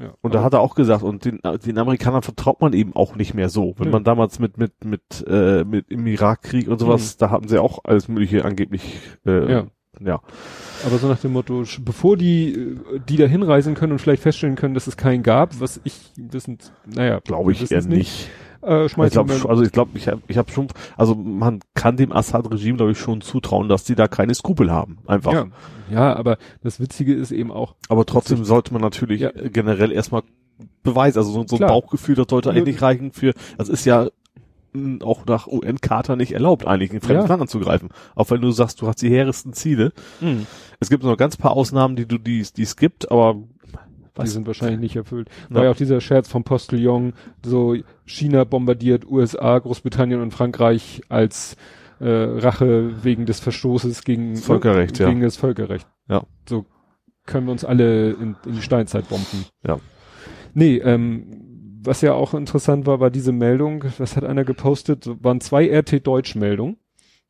Ja. 0.00 0.14
Und 0.22 0.34
da 0.34 0.42
hat 0.42 0.54
er 0.54 0.60
auch 0.60 0.74
gesagt, 0.74 1.02
und 1.02 1.24
den, 1.26 1.40
den 1.66 1.78
Amerikanern 1.78 2.22
vertraut 2.22 2.60
man 2.62 2.72
eben 2.72 2.96
auch 2.96 3.16
nicht 3.16 3.34
mehr 3.34 3.50
so. 3.50 3.74
Wenn 3.76 3.88
Nö. 3.88 3.92
man 3.92 4.04
damals 4.04 4.38
mit, 4.38 4.56
mit, 4.56 4.84
mit, 4.84 5.02
äh, 5.28 5.62
mit 5.64 5.90
im 5.90 6.06
Irakkrieg 6.06 6.68
und 6.68 6.78
sowas, 6.78 7.18
da 7.18 7.30
hatten 7.30 7.48
sie 7.48 7.58
auch 7.58 7.80
alles 7.84 8.08
mögliche 8.08 8.44
angeblich, 8.44 8.98
äh, 9.26 9.30
Mhm. 9.40 9.50
Ja. 9.50 9.66
ja. 10.00 10.20
Aber 10.86 10.96
so 10.98 11.06
nach 11.06 11.20
dem 11.20 11.32
Motto, 11.32 11.64
bevor 11.80 12.16
die, 12.16 12.52
äh, 12.52 13.00
die 13.08 13.16
da 13.18 13.26
hinreisen 13.26 13.74
können 13.74 13.92
und 13.92 13.98
vielleicht 13.98 14.22
feststellen 14.22 14.56
können, 14.56 14.72
dass 14.74 14.86
es 14.86 14.96
keinen 14.96 15.22
gab, 15.22 15.60
was 15.60 15.80
ich 15.84 16.12
wissend, 16.16 16.72
naja, 16.86 17.20
Glaube 17.20 17.52
ich 17.52 17.60
eher 17.60 17.78
wissen's 17.78 17.86
nicht. 17.86 18.30
Äh, 18.62 18.86
Ich 18.86 18.92
schmeißen 18.92 19.12
glaube, 19.26 19.42
wir- 19.42 19.50
also 19.50 19.62
ich 19.62 19.72
glaube, 19.72 19.90
ich 19.94 20.08
habe 20.08 20.20
ich 20.28 20.36
hab 20.38 20.50
schon, 20.50 20.68
also 20.96 21.14
man 21.14 21.60
kann 21.74 21.96
dem 21.96 22.12
Assad-Regime, 22.12 22.76
glaube 22.76 22.92
ich, 22.92 22.98
schon 22.98 23.20
zutrauen, 23.20 23.68
dass 23.68 23.84
die 23.84 23.94
da 23.94 24.06
keine 24.08 24.34
Skrupel 24.34 24.70
haben. 24.70 24.98
Einfach. 25.06 25.32
ja, 25.32 25.46
ja, 25.90 26.14
aber 26.16 26.36
das 26.62 26.78
Witzige 26.80 27.14
ist 27.14 27.30
eben 27.32 27.50
auch, 27.50 27.74
Aber 27.88 28.04
trotzdem 28.06 28.44
sollte 28.44 28.72
man 28.72 28.82
natürlich 28.82 29.22
Ja. 29.22 29.30
generell 29.32 29.92
erstmal 29.92 30.22
Beweis, 30.82 31.16
also 31.16 31.30
so, 31.32 31.44
so 31.46 31.56
ein. 31.56 31.66
Bauchgefühl, 31.68 32.14
das 32.14 32.26
sollte 32.28 32.50
eigentlich 32.50 32.82
reichen 32.82 33.12
für, 33.12 33.32
das 33.56 33.68
ist 33.70 33.84
ja 33.86 34.08
mh, 34.72 35.04
auch 35.04 35.24
nach 35.26 35.46
UN-Charta 35.46 36.14
nicht 36.16 36.32
erlaubt, 36.32 36.66
eigentlich 36.66 36.92
ein 36.92 37.00
fremdes 37.00 37.24
Ja. 37.24 37.28
Land 37.30 37.42
anzugreifen. 37.42 37.88
Auch 38.14 38.30
wenn 38.30 38.40
du 38.40 38.50
sagst, 38.52 38.80
du 38.82 38.86
hast 38.86 39.02
die 39.02 39.08
hehresten 39.10 39.52
Ziele. 39.52 39.92
Es 40.78 40.90
gibt 40.90 41.02
noch 41.02 41.16
ganz 41.16 41.36
paar 41.36 41.52
Ausnahmen, 41.52 41.96
die 41.96 42.06
du, 42.06 42.18
die, 42.18 42.46
die 42.56 42.62
es 42.62 42.76
gibt, 42.76 43.10
aber 43.10 43.36
die 44.20 44.26
Was? 44.26 44.32
sind 44.32 44.46
wahrscheinlich 44.46 44.80
nicht 44.80 44.96
erfüllt. 44.96 45.28
Ja. 45.48 45.56
War 45.56 45.64
ja 45.64 45.70
auch 45.70 45.76
dieser 45.76 46.00
Scherz 46.00 46.28
vom 46.28 46.44
Postillon, 46.44 47.12
so 47.44 47.76
China 48.04 48.44
bombardiert 48.44 49.06
USA, 49.06 49.58
Großbritannien 49.58 50.20
und 50.20 50.32
Frankreich 50.32 51.02
als 51.08 51.56
äh, 52.00 52.08
Rache 52.08 53.04
wegen 53.04 53.26
des 53.26 53.40
Verstoßes 53.40 54.04
gegen 54.04 54.34
Das 54.34 54.44
Völkerrecht, 54.44 54.98
ja. 54.98 55.08
gegen 55.08 55.20
das 55.20 55.36
Völkerrecht. 55.36 55.86
Ja. 56.08 56.22
So 56.48 56.66
können 57.26 57.46
wir 57.46 57.52
uns 57.52 57.64
alle 57.64 58.10
in, 58.12 58.36
in 58.46 58.54
die 58.54 58.62
Steinzeit 58.62 59.08
bomben. 59.08 59.44
Ja. 59.66 59.78
Nee, 60.54 60.76
ähm, 60.78 61.80
was 61.82 62.00
ja 62.00 62.12
auch 62.12 62.34
interessant 62.34 62.86
war, 62.86 63.00
war 63.00 63.10
diese 63.10 63.32
Meldung, 63.32 63.84
das 63.98 64.16
hat 64.16 64.24
einer 64.24 64.44
gepostet, 64.44 65.08
waren 65.22 65.40
zwei 65.40 65.66
RT 65.66 66.06
Deutsch 66.06 66.34
Meldungen. 66.34 66.76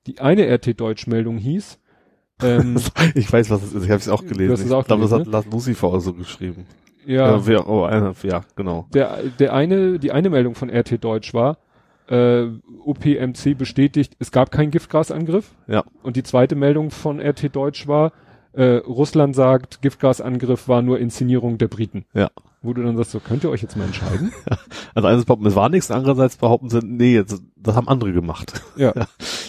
Die 0.07 0.21
eine 0.21 0.47
RT 0.53 0.81
Deutsch 0.81 1.07
Meldung 1.07 1.37
hieß, 1.37 1.79
ähm, 2.43 2.77
ich 3.15 3.33
weiß, 3.33 3.51
was 3.51 3.63
es 3.63 3.73
ist. 3.73 3.85
Ich 3.85 3.91
habe 3.91 4.01
es 4.01 4.09
auch 4.09 4.25
gelesen. 4.25 4.53
Hast 4.53 4.65
es 4.65 4.73
auch 4.73 4.81
ich 4.81 4.87
glaube, 4.87 5.03
das 5.03 5.13
hat 5.13 5.27
Lars 5.27 5.47
Lucifer 5.47 5.89
auch 5.89 6.01
so 6.01 6.13
geschrieben. 6.13 6.67
ja, 7.07 7.31
Ja, 7.31 7.47
wer, 7.47 7.69
oh, 7.69 7.85
einer, 7.85 8.15
ja, 8.23 8.43
genau. 8.57 8.87
der, 8.93 9.19
der 9.39 9.53
eine, 9.53 9.99
die 9.99 10.13
eine 10.13 10.31
Meldung 10.31 10.55
von 10.55 10.71
RT 10.71 11.03
Deutsch 11.03 11.35
war, 11.35 11.59
äh, 12.09 12.49
OPMC 12.85 13.57
bestätigt, 13.57 14.17
es 14.19 14.33
gab 14.33 14.51
keinen 14.51 14.71
Giftgasangriff. 14.71 15.53
Ja. 15.67 15.85
Und 16.03 16.17
die 16.17 16.23
zweite 16.23 16.57
Meldung 16.57 16.91
von 16.91 17.21
RT 17.21 17.55
Deutsch 17.55 17.87
war, 17.87 18.13
äh, 18.53 18.77
Russland 18.79 19.37
sagt, 19.37 19.81
Giftgasangriff 19.81 20.69
war 20.69 20.83
nur 20.83 20.99
Inszenierung 20.99 21.59
der 21.59 21.69
Briten. 21.69 22.05
Ja. 22.13 22.31
Wo 22.63 22.75
du 22.75 22.83
dann 22.83 22.97
sagst, 22.97 23.13
so 23.13 23.21
könnt 23.21 23.45
ihr 23.45 23.51
euch 23.51 23.63
jetzt 23.63 23.77
mal 23.77 23.85
entscheiden? 23.85 24.33
Also 24.93 25.07
einerseits 25.07 25.27
behaupten, 25.27 25.47
es 25.47 25.55
war 25.55 25.69
nichts, 25.69 25.91
andererseits 25.93 26.37
behaupten 26.37 26.69
sie, 26.69 26.81
nee, 26.83 27.23
das, 27.23 27.41
das 27.57 27.77
haben 27.77 27.89
andere 27.89 28.13
gemacht. 28.13 28.61
Ja. 28.77 28.93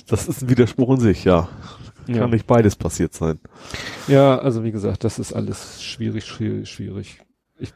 Das 0.07 0.27
ist 0.27 0.41
ein 0.41 0.49
Widerspruch 0.49 0.89
in 0.95 0.99
sich, 0.99 1.23
ja. 1.23 1.47
Ja. 2.13 2.21
Kann 2.21 2.29
nicht 2.31 2.47
beides 2.47 2.75
passiert 2.75 3.13
sein. 3.13 3.39
ja, 4.07 4.37
also 4.39 4.63
wie 4.63 4.71
gesagt, 4.71 5.03
das 5.03 5.19
ist 5.19 5.33
alles 5.33 5.81
schwierig, 5.83 6.25
schwierig, 6.25 6.69
schwierig. 6.69 7.19
Ich 7.59 7.73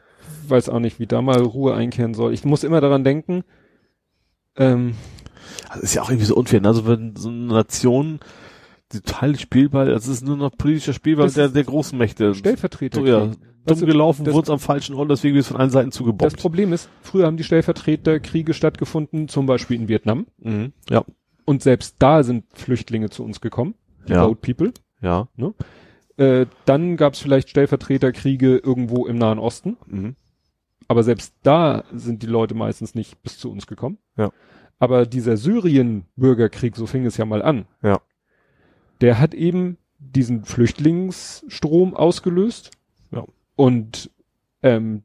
weiß 0.48 0.68
auch 0.68 0.80
nicht, 0.80 0.98
wie 0.98 1.06
da 1.06 1.22
mal 1.22 1.40
Ruhe 1.40 1.74
einkehren 1.74 2.14
soll. 2.14 2.32
Ich 2.32 2.44
muss 2.44 2.64
immer 2.64 2.80
daran 2.80 3.04
denken, 3.04 3.44
ähm, 4.56 4.94
Das 5.68 5.80
ist 5.82 5.94
ja 5.94 6.02
auch 6.02 6.10
irgendwie 6.10 6.26
so 6.26 6.34
unfair. 6.36 6.60
ne? 6.60 6.68
Also 6.68 6.86
wenn 6.86 7.14
so 7.16 7.28
eine 7.28 7.46
Nation 7.46 8.20
die 8.92 9.00
Teil 9.00 9.38
Spielball, 9.38 9.86
das 9.90 10.06
ist 10.06 10.24
nur 10.24 10.36
noch 10.36 10.56
politischer 10.56 10.92
Spielball 10.92 11.26
Das 11.26 11.34
der, 11.34 11.48
der 11.48 11.64
großen 11.64 11.98
Mächte. 11.98 12.34
Stellvertreter. 12.34 13.00
So, 13.00 13.06
ja, 13.06 13.30
dumm 13.66 13.80
du, 13.80 13.86
gelaufen, 13.86 14.24
das- 14.24 14.34
wurde 14.34 14.52
am 14.52 14.60
falschen 14.60 14.94
Ort, 14.94 15.10
deswegen 15.10 15.34
wird 15.34 15.42
es 15.42 15.48
von 15.48 15.56
allen 15.56 15.70
Seiten 15.70 15.90
Das 15.90 15.96
zugebombt. 15.96 16.36
Problem 16.38 16.72
ist, 16.72 16.88
früher 17.02 17.26
haben 17.26 17.36
die 17.36 17.42
Stellvertreterkriege 17.44 18.54
stattgefunden, 18.54 19.26
zum 19.28 19.46
Beispiel 19.46 19.76
in 19.80 19.88
Vietnam. 19.88 20.26
Mhm. 20.38 20.72
Ja, 20.88 21.04
Und 21.44 21.62
selbst 21.62 21.96
da 21.98 22.22
sind 22.22 22.44
Flüchtlinge 22.54 23.10
zu 23.10 23.24
uns 23.24 23.40
gekommen, 23.40 23.74
die 24.06 24.12
Ja. 24.12 24.26
Boat 24.26 24.40
People. 24.40 24.72
ja. 25.00 25.28
Äh, 26.18 26.46
dann 26.64 26.96
gab 26.96 27.12
es 27.12 27.18
vielleicht 27.18 27.50
Stellvertreterkriege 27.50 28.56
irgendwo 28.56 29.06
im 29.06 29.18
Nahen 29.18 29.38
Osten. 29.38 29.76
Mhm. 29.86 30.16
Aber 30.88 31.02
selbst 31.02 31.34
da 31.42 31.84
sind 31.92 32.22
die 32.22 32.26
Leute 32.26 32.54
meistens 32.54 32.94
nicht 32.94 33.22
bis 33.22 33.38
zu 33.38 33.50
uns 33.50 33.66
gekommen. 33.66 33.98
Ja. 34.16 34.30
Aber 34.78 35.04
dieser 35.04 35.36
Syrien-Bürgerkrieg, 35.36 36.74
so 36.76 36.86
fing 36.86 37.04
es 37.04 37.16
ja 37.18 37.26
mal 37.26 37.42
an. 37.42 37.66
Ja. 37.82 38.00
Der 39.02 39.18
hat 39.18 39.34
eben 39.34 39.76
diesen 39.98 40.44
Flüchtlingsstrom 40.44 41.94
ausgelöst. 41.94 42.70
Ja. 43.10 43.24
Und 43.54 44.10
ähm, 44.62 45.02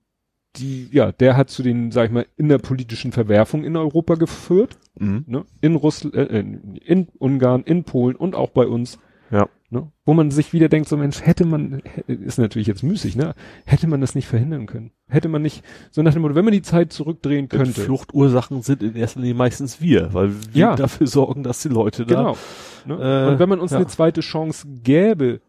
die, 0.57 0.89
ja, 0.91 1.11
der 1.11 1.37
hat 1.37 1.49
zu 1.49 1.63
den, 1.63 1.91
sag 1.91 2.05
ich 2.07 2.11
mal, 2.11 2.25
innerpolitischen 2.37 3.11
Verwerfungen 3.11 3.65
in 3.65 3.77
Europa 3.77 4.15
geführt. 4.15 4.77
Mhm. 4.99 5.23
Ne? 5.27 5.45
In 5.61 5.75
Russland, 5.75 6.15
äh, 6.15 6.39
in- 6.39 6.75
in 6.75 7.07
Ungarn, 7.19 7.63
in 7.63 7.83
Polen 7.83 8.15
und 8.15 8.35
auch 8.35 8.49
bei 8.49 8.67
uns. 8.67 8.99
Ja. 9.31 9.47
Ne? 9.69 9.89
Wo 10.03 10.13
man 10.13 10.29
sich 10.29 10.51
wieder 10.51 10.67
denkt, 10.67 10.89
so 10.89 10.97
Mensch, 10.97 11.21
hätte 11.25 11.45
man, 11.45 11.81
ist 12.07 12.37
natürlich 12.37 12.67
jetzt 12.67 12.83
müßig, 12.83 13.15
ne? 13.15 13.33
Hätte 13.63 13.87
man 13.87 14.01
das 14.01 14.13
nicht 14.13 14.27
verhindern 14.27 14.65
können? 14.65 14.91
Hätte 15.07 15.29
man 15.29 15.41
nicht, 15.41 15.63
so 15.89 16.01
nach 16.01 16.11
dem 16.11 16.21
Motto, 16.23 16.35
wenn 16.35 16.43
man 16.43 16.51
die 16.53 16.61
Zeit 16.61 16.91
zurückdrehen 16.91 17.47
könnte. 17.47 17.79
Fluchtursachen 17.79 18.61
sind 18.61 18.83
in 18.83 18.97
erster 18.97 19.21
Linie 19.21 19.35
meistens 19.35 19.79
wir, 19.79 20.13
weil 20.13 20.33
wir 20.33 20.59
Ja. 20.59 20.75
dafür 20.75 21.07
sorgen, 21.07 21.43
dass 21.43 21.61
die 21.61 21.69
Leute 21.69 22.05
da. 22.05 22.15
Genau. 22.15 22.37
Ne? 22.85 22.95
Äh, 23.27 23.31
Und 23.31 23.39
wenn 23.39 23.47
man 23.47 23.61
uns 23.61 23.71
ja. 23.71 23.77
eine 23.77 23.87
zweite 23.87 24.19
Chance 24.19 24.67
gäbe, 24.83 25.39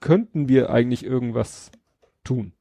könnten 0.00 0.48
wir 0.48 0.70
eigentlich 0.70 1.04
irgendwas 1.06 1.70
tun. 2.24 2.52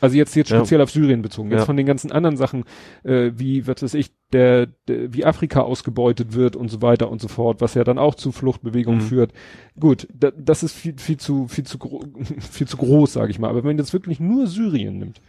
Also 0.00 0.16
jetzt 0.16 0.34
jetzt 0.36 0.50
Ja. 0.50 0.58
speziell 0.58 0.80
auf 0.80 0.90
Syrien 0.90 1.22
bezogen. 1.22 1.50
Jetzt 1.50 1.60
Ja. 1.60 1.66
von 1.66 1.76
den 1.76 1.86
ganzen 1.86 2.12
anderen 2.12 2.36
Sachen, 2.36 2.64
äh, 3.04 3.32
wie 3.34 3.66
was 3.66 3.82
weiß 3.82 3.94
ich, 3.94 4.10
der, 4.32 4.66
der 4.86 5.12
wie 5.12 5.24
Afrika 5.24 5.60
ausgebeutet 5.60 6.34
wird 6.34 6.54
und 6.56 6.68
so 6.68 6.82
weiter 6.82 7.10
und 7.10 7.20
so 7.20 7.28
fort, 7.28 7.60
was 7.60 7.74
ja 7.74 7.82
dann 7.84 7.98
auch 7.98 8.14
zu 8.14 8.30
Fluchtbewegungen 8.32 9.00
Mhm. 9.00 9.04
führt. 9.08 9.32
Gut, 9.78 10.06
da, 10.12 10.30
das 10.36 10.62
ist 10.62 10.72
viel 10.74 10.94
viel 10.98 11.16
zu 11.16 11.48
viel 11.48 11.64
zu 11.64 11.78
viel 12.50 12.68
zu 12.68 12.76
groß, 12.76 13.12
sage 13.12 13.30
ich 13.30 13.38
mal. 13.38 13.48
Aber 13.48 13.58
wenn 13.58 13.70
man 13.70 13.78
jetzt 13.78 13.92
wirklich 13.92 14.20
nur 14.20 14.46
Syrien 14.46 14.98
nimmt, 14.98 15.20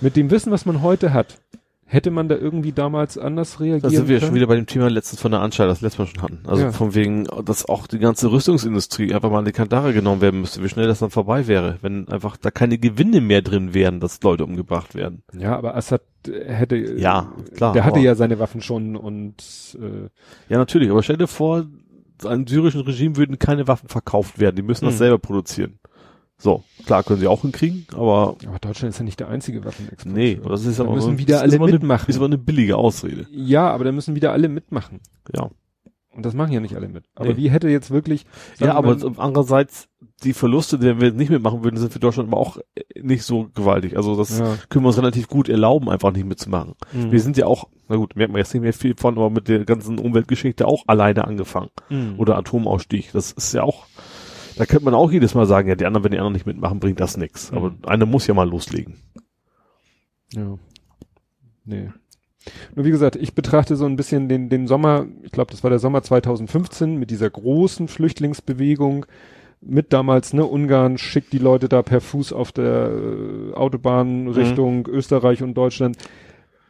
mit 0.00 0.16
dem 0.16 0.30
Wissen, 0.30 0.52
was 0.52 0.66
man 0.66 0.82
heute 0.82 1.12
hat, 1.14 1.38
hätte 1.88 2.10
man 2.10 2.28
da 2.28 2.34
irgendwie 2.36 2.72
damals 2.72 3.16
anders 3.16 3.60
reagieren 3.60 3.80
Da 3.82 3.90
sind 3.90 4.08
wir 4.08 4.18
können? 4.18 4.26
schon 4.28 4.34
wieder 4.34 4.48
bei 4.48 4.56
dem 4.56 4.66
Thema 4.66 4.90
letztens 4.90 5.20
von 5.20 5.30
der 5.30 5.40
Anstalt, 5.40 5.70
das 5.70 5.80
letzte 5.82 6.02
Mal 6.02 6.06
schon 6.08 6.22
hatten. 6.22 6.38
Also 6.44 6.64
Ja. 6.64 6.72
von 6.72 6.94
wegen, 6.94 7.24
dass 7.44 7.64
auch 7.68 7.86
die 7.86 8.00
ganze 8.00 8.30
Rüstungsindustrie 8.32 9.14
einfach 9.14 9.30
mal 9.30 9.38
in 9.38 9.44
die 9.44 9.52
Kandare 9.52 9.92
genommen 9.94 10.20
werden 10.20 10.40
müsste, 10.40 10.62
wie 10.64 10.68
schnell 10.68 10.88
das 10.88 10.98
dann 10.98 11.10
vorbei 11.10 11.46
wäre, 11.46 11.78
wenn 11.82 12.08
einfach 12.08 12.36
da 12.36 12.50
keine 12.50 12.78
Gewinne 12.78 13.20
mehr 13.20 13.40
drin 13.40 13.72
wären, 13.72 14.00
dass 14.00 14.20
Leute 14.22 14.44
umgebracht 14.44 14.94
werden. 14.96 15.22
Ja, 15.32 15.56
aber 15.56 15.76
Assad 15.76 16.02
hätte, 16.26 16.76
Ja, 16.76 17.32
klar, 17.54 17.72
der 17.72 17.84
hatte 17.84 18.00
ja 18.00 18.16
seine 18.16 18.38
Waffen 18.40 18.60
schon 18.62 18.96
und 18.96 19.36
äh, 19.80 20.08
Ja, 20.52 20.58
natürlich, 20.58 20.90
aber 20.90 21.04
stell 21.04 21.16
dir 21.18 21.28
vor, 21.28 21.66
einem 22.24 22.46
syrischen 22.46 22.80
Regime 22.80 23.16
würden 23.16 23.38
keine 23.38 23.68
Waffen 23.68 23.88
verkauft 23.88 24.40
werden, 24.40 24.56
die 24.56 24.62
müssen 24.62 24.86
das 24.86 24.94
Mhm. 24.94 24.98
selber 24.98 25.18
produzieren. 25.18 25.78
So, 26.38 26.64
klar 26.84 27.02
können 27.02 27.18
sie 27.20 27.26
auch 27.28 27.42
hinkriegen, 27.42 27.86
aber 27.92 28.36
aber 28.46 28.58
Deutschland 28.60 28.90
ist 28.92 28.98
ja 28.98 29.04
nicht 29.04 29.18
der 29.20 29.28
einzige 29.28 29.64
Waffenexport. 29.64 30.14
nee, 30.14 30.38
das 30.46 30.66
ist 30.66 30.78
da 30.78 30.84
aber 30.84 30.94
müssen 30.96 31.16
wieder 31.18 31.40
alle 31.40 31.58
mitmachen. 31.58 32.02
Eine, 32.02 32.10
ist 32.10 32.16
aber 32.16 32.26
eine 32.26 32.38
billige 32.38 32.76
Ausrede. 32.76 33.26
Ja, 33.30 33.70
aber 33.70 33.84
da 33.84 33.92
müssen 33.92 34.14
wieder 34.14 34.32
alle 34.32 34.48
mitmachen. 34.48 35.00
Ja. 35.34 35.50
Und 36.10 36.24
das 36.24 36.32
machen 36.34 36.52
ja 36.52 36.60
nicht 36.60 36.74
alle 36.76 36.88
mit. 36.88 37.04
Aber 37.14 37.28
Nee. 37.30 37.36
wie 37.36 37.50
hätte 37.50 37.68
jetzt 37.68 37.90
wirklich 37.90 38.24
Ja, 38.58 38.74
aber 38.74 39.00
wir- 39.00 39.18
andererseits, 39.18 39.88
die 40.24 40.32
Verluste, 40.32 40.78
die 40.78 40.98
wir 40.98 41.12
nicht 41.12 41.28
mitmachen 41.30 41.62
würden, 41.62 41.76
sind 41.76 41.92
für 41.92 41.98
Deutschland 41.98 42.30
aber 42.30 42.38
auch 42.40 42.56
nicht 43.00 43.22
so 43.22 43.48
gewaltig. 43.54 43.96
Also 43.98 44.16
das 44.16 44.38
ja. 44.38 44.56
können 44.70 44.84
wir 44.84 44.88
uns 44.88 44.96
relativ 44.98 45.28
gut 45.28 45.48
erlauben, 45.50 45.90
einfach 45.90 46.12
nicht 46.12 46.24
mitzumachen. 46.26 46.74
Mhm. 46.92 47.12
Wir 47.12 47.20
sind 47.20 47.36
ja 47.36 47.44
auch, 47.46 47.68
na 47.88 47.96
gut, 47.96 48.16
merkt 48.16 48.32
man 48.32 48.38
jetzt 48.38 48.52
nicht 48.54 48.62
mehr 48.62 48.72
viel 48.72 48.94
von, 48.96 49.16
aber 49.16 49.28
mit 49.28 49.48
der 49.48 49.64
ganzen 49.66 49.98
Umweltgeschichte 49.98 50.66
auch 50.66 50.84
alleine 50.86 51.26
angefangen. 51.26 51.68
Mhm. 51.90 52.14
Oder 52.18 52.36
Atomausstieg. 52.38 53.10
Das 53.12 53.32
ist 53.32 53.52
ja 53.52 53.62
auch, 53.62 53.86
da 54.56 54.66
könnte 54.66 54.84
man 54.84 54.94
auch 54.94 55.12
jedes 55.12 55.34
Mal 55.34 55.46
sagen, 55.46 55.68
ja, 55.68 55.74
die 55.74 55.86
anderen, 55.86 56.04
wenn 56.04 56.12
die 56.12 56.18
anderen 56.18 56.32
nicht 56.32 56.46
mitmachen, 56.46 56.80
bringt 56.80 57.00
das 57.00 57.16
nichts. 57.16 57.50
Mhm. 57.50 57.56
Aber 57.58 57.74
einer 57.86 58.06
muss 58.06 58.26
ja 58.26 58.34
mal 58.34 58.48
loslegen. 58.48 58.96
Ja. 60.32 60.58
Nee. 61.64 61.90
Nur 62.74 62.84
wie 62.84 62.90
gesagt, 62.90 63.16
ich 63.16 63.34
betrachte 63.34 63.76
so 63.76 63.86
ein 63.86 63.96
bisschen 63.96 64.28
den, 64.28 64.48
den 64.48 64.66
Sommer, 64.66 65.06
ich 65.22 65.32
glaube, 65.32 65.50
das 65.50 65.62
war 65.62 65.70
der 65.70 65.78
Sommer 65.78 66.02
2015 66.02 66.96
mit 66.96 67.10
dieser 67.10 67.28
großen 67.28 67.88
Flüchtlingsbewegung, 67.88 69.06
mit 69.60 69.92
damals, 69.92 70.32
ne, 70.32 70.44
Ungarn 70.44 70.96
schickt 70.98 71.32
die 71.32 71.38
Leute 71.38 71.68
da 71.68 71.82
per 71.82 72.00
Fuß 72.00 72.32
auf 72.32 72.52
der 72.52 72.90
äh, 72.90 73.54
Autobahn 73.54 74.28
Richtung 74.28 74.86
Österreich 74.86 75.42
und 75.42 75.54
Deutschland. 75.54 75.96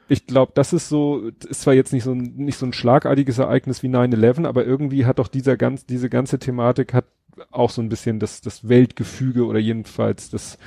Ich 0.09 0.27
glaube, 0.27 0.53
das 0.55 0.73
ist 0.73 0.89
so, 0.89 1.31
ist 1.49 1.63
zwar 1.63 1.75
jetzt 1.75 1.93
nicht 1.93 2.05
so 2.05 2.13
ein, 2.13 2.35
nicht 2.37 2.59
so 2.59 2.65
ein 2.65 2.73
schlagartiges 2.73 3.39
Ereignis 3.39 3.83
wie 3.83 3.89
9-11, 3.89 4.47
aber 4.47 4.65
irgendwie 4.65 5.05
hat 5.05 5.19
doch 5.19 5.29
dieser 5.29 5.57
ganz, 5.57 5.85
diese 5.85 6.09
ganze 6.09 6.39
Thematik 6.39 6.95
hat 6.95 7.07
auch 7.51 7.71
so 7.71 7.83
ein 7.83 7.89
bisschen 7.89 8.19
das, 8.21 8.41
das 8.41 8.69
Weltgefüge 8.69 9.45
oder 9.47 9.59
jedenfalls 9.59 10.31
das 10.31 10.59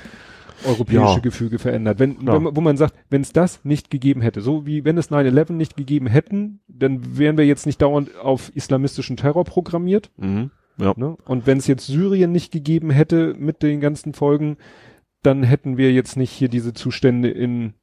europäische 0.66 1.14
Ja. 1.14 1.18
Gefüge 1.20 1.58
verändert. 1.58 1.98
Wenn, 1.98 2.18
Ja. 2.26 2.34
wenn 2.34 2.42
man- 2.42 2.56
wo 2.56 2.60
man 2.60 2.76
sagt, 2.76 2.94
wenn 3.08 3.22
es 3.22 3.32
das 3.32 3.64
nicht 3.64 3.90
gegeben 3.90 4.20
hätte, 4.20 4.40
so 4.42 4.66
wie 4.66 4.84
wenn 4.84 4.98
es 4.98 5.10
9-11 5.10 5.56
nicht 5.56 5.76
gegeben 5.76 6.06
hätten, 6.06 6.60
dann 6.68 7.16
wären 7.18 7.38
wir 7.38 7.46
jetzt 7.46 7.64
nicht 7.66 7.80
dauernd 7.80 8.16
auf 8.18 8.54
islamistischen 8.54 9.16
Terror 9.16 9.44
programmiert. 9.44 10.10
Mhm. 10.18 10.50
Ja. 10.76 10.92
Ne? 10.96 11.16
Und 11.26 11.46
wenn 11.46 11.58
es 11.58 11.66
jetzt 11.66 11.86
Syrien 11.86 12.32
nicht 12.32 12.52
gegeben 12.52 12.90
hätte 12.90 13.34
mit 13.38 13.62
den 13.62 13.80
ganzen 13.80 14.12
Folgen, 14.14 14.56
dann 15.22 15.42
hätten 15.42 15.76
wir 15.76 15.92
jetzt 15.92 16.16
nicht 16.16 16.30
hier 16.30 16.48
diese 16.48 16.72
Zustände 16.74 17.30
in 17.30 17.74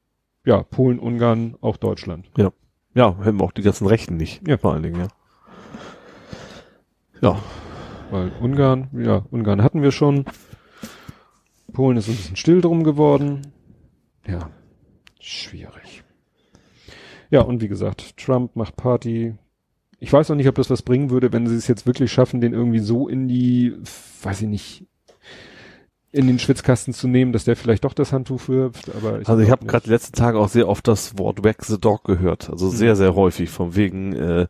ja, 0.44 0.62
Polen, 0.62 0.98
Ungarn, 0.98 1.56
auch 1.60 1.76
Deutschland. 1.76 2.30
Ja, 2.36 2.52
hätten 3.22 3.38
wir 3.38 3.44
auch 3.44 3.52
die 3.52 3.62
ganzen 3.62 3.86
Rechten 3.86 4.16
nicht. 4.16 4.46
Ja. 4.48 4.56
Vor 4.56 4.72
allen 4.72 4.82
Dingen, 4.82 5.00
ja. 5.00 5.08
Ja. 7.20 7.38
Weil 8.10 8.32
Ungarn, 8.40 8.88
ja, 8.92 9.24
Ungarn 9.30 9.62
hatten 9.62 9.82
wir 9.82 9.92
schon. 9.92 10.24
Polen 11.72 11.96
ist 11.98 12.08
ein 12.08 12.16
bisschen 12.16 12.36
still 12.36 12.60
drum 12.60 12.82
geworden. 12.84 13.52
Ja, 14.26 14.50
schwierig. 15.20 16.04
Ja, 17.30 17.42
und 17.42 17.60
wie 17.60 17.68
gesagt, 17.68 18.16
Trump 18.16 18.56
macht 18.56 18.76
Party. 18.76 19.34
Ich 20.00 20.12
weiß 20.12 20.30
auch 20.30 20.34
nicht, 20.34 20.48
ob 20.48 20.54
das 20.54 20.70
was 20.70 20.82
bringen 20.82 21.10
würde, 21.10 21.32
wenn 21.32 21.46
sie 21.46 21.56
es 21.56 21.66
jetzt 21.68 21.86
wirklich 21.86 22.10
schaffen, 22.10 22.40
den 22.40 22.52
irgendwie 22.54 22.78
so 22.78 23.08
in 23.08 23.28
die, 23.28 23.74
weiß 24.22 24.42
ich 24.42 24.48
nicht, 24.48 24.86
in 26.10 26.26
den 26.26 26.38
Schwitzkasten 26.38 26.94
zu 26.94 27.06
nehmen, 27.06 27.32
dass 27.32 27.44
der 27.44 27.56
vielleicht 27.56 27.84
doch 27.84 27.92
das 27.92 28.12
Handtuch 28.12 28.48
wirft. 28.48 28.94
Aber 28.94 29.20
Also 29.24 29.38
ich 29.40 29.50
habe 29.50 29.66
gerade 29.66 29.84
die 29.84 29.90
letzten 29.90 30.16
Tage 30.16 30.38
auch 30.38 30.48
sehr 30.48 30.68
oft 30.68 30.88
das 30.88 31.18
Wort 31.18 31.44
Whack 31.44 31.64
the 31.64 31.78
Dog 31.78 32.04
gehört. 32.04 32.48
Also 32.48 32.70
sehr, 32.70 32.96
sehr 32.96 33.14
häufig 33.14 33.50
von 33.50 33.76
wegen, 33.76 34.14
äh, 34.14 34.46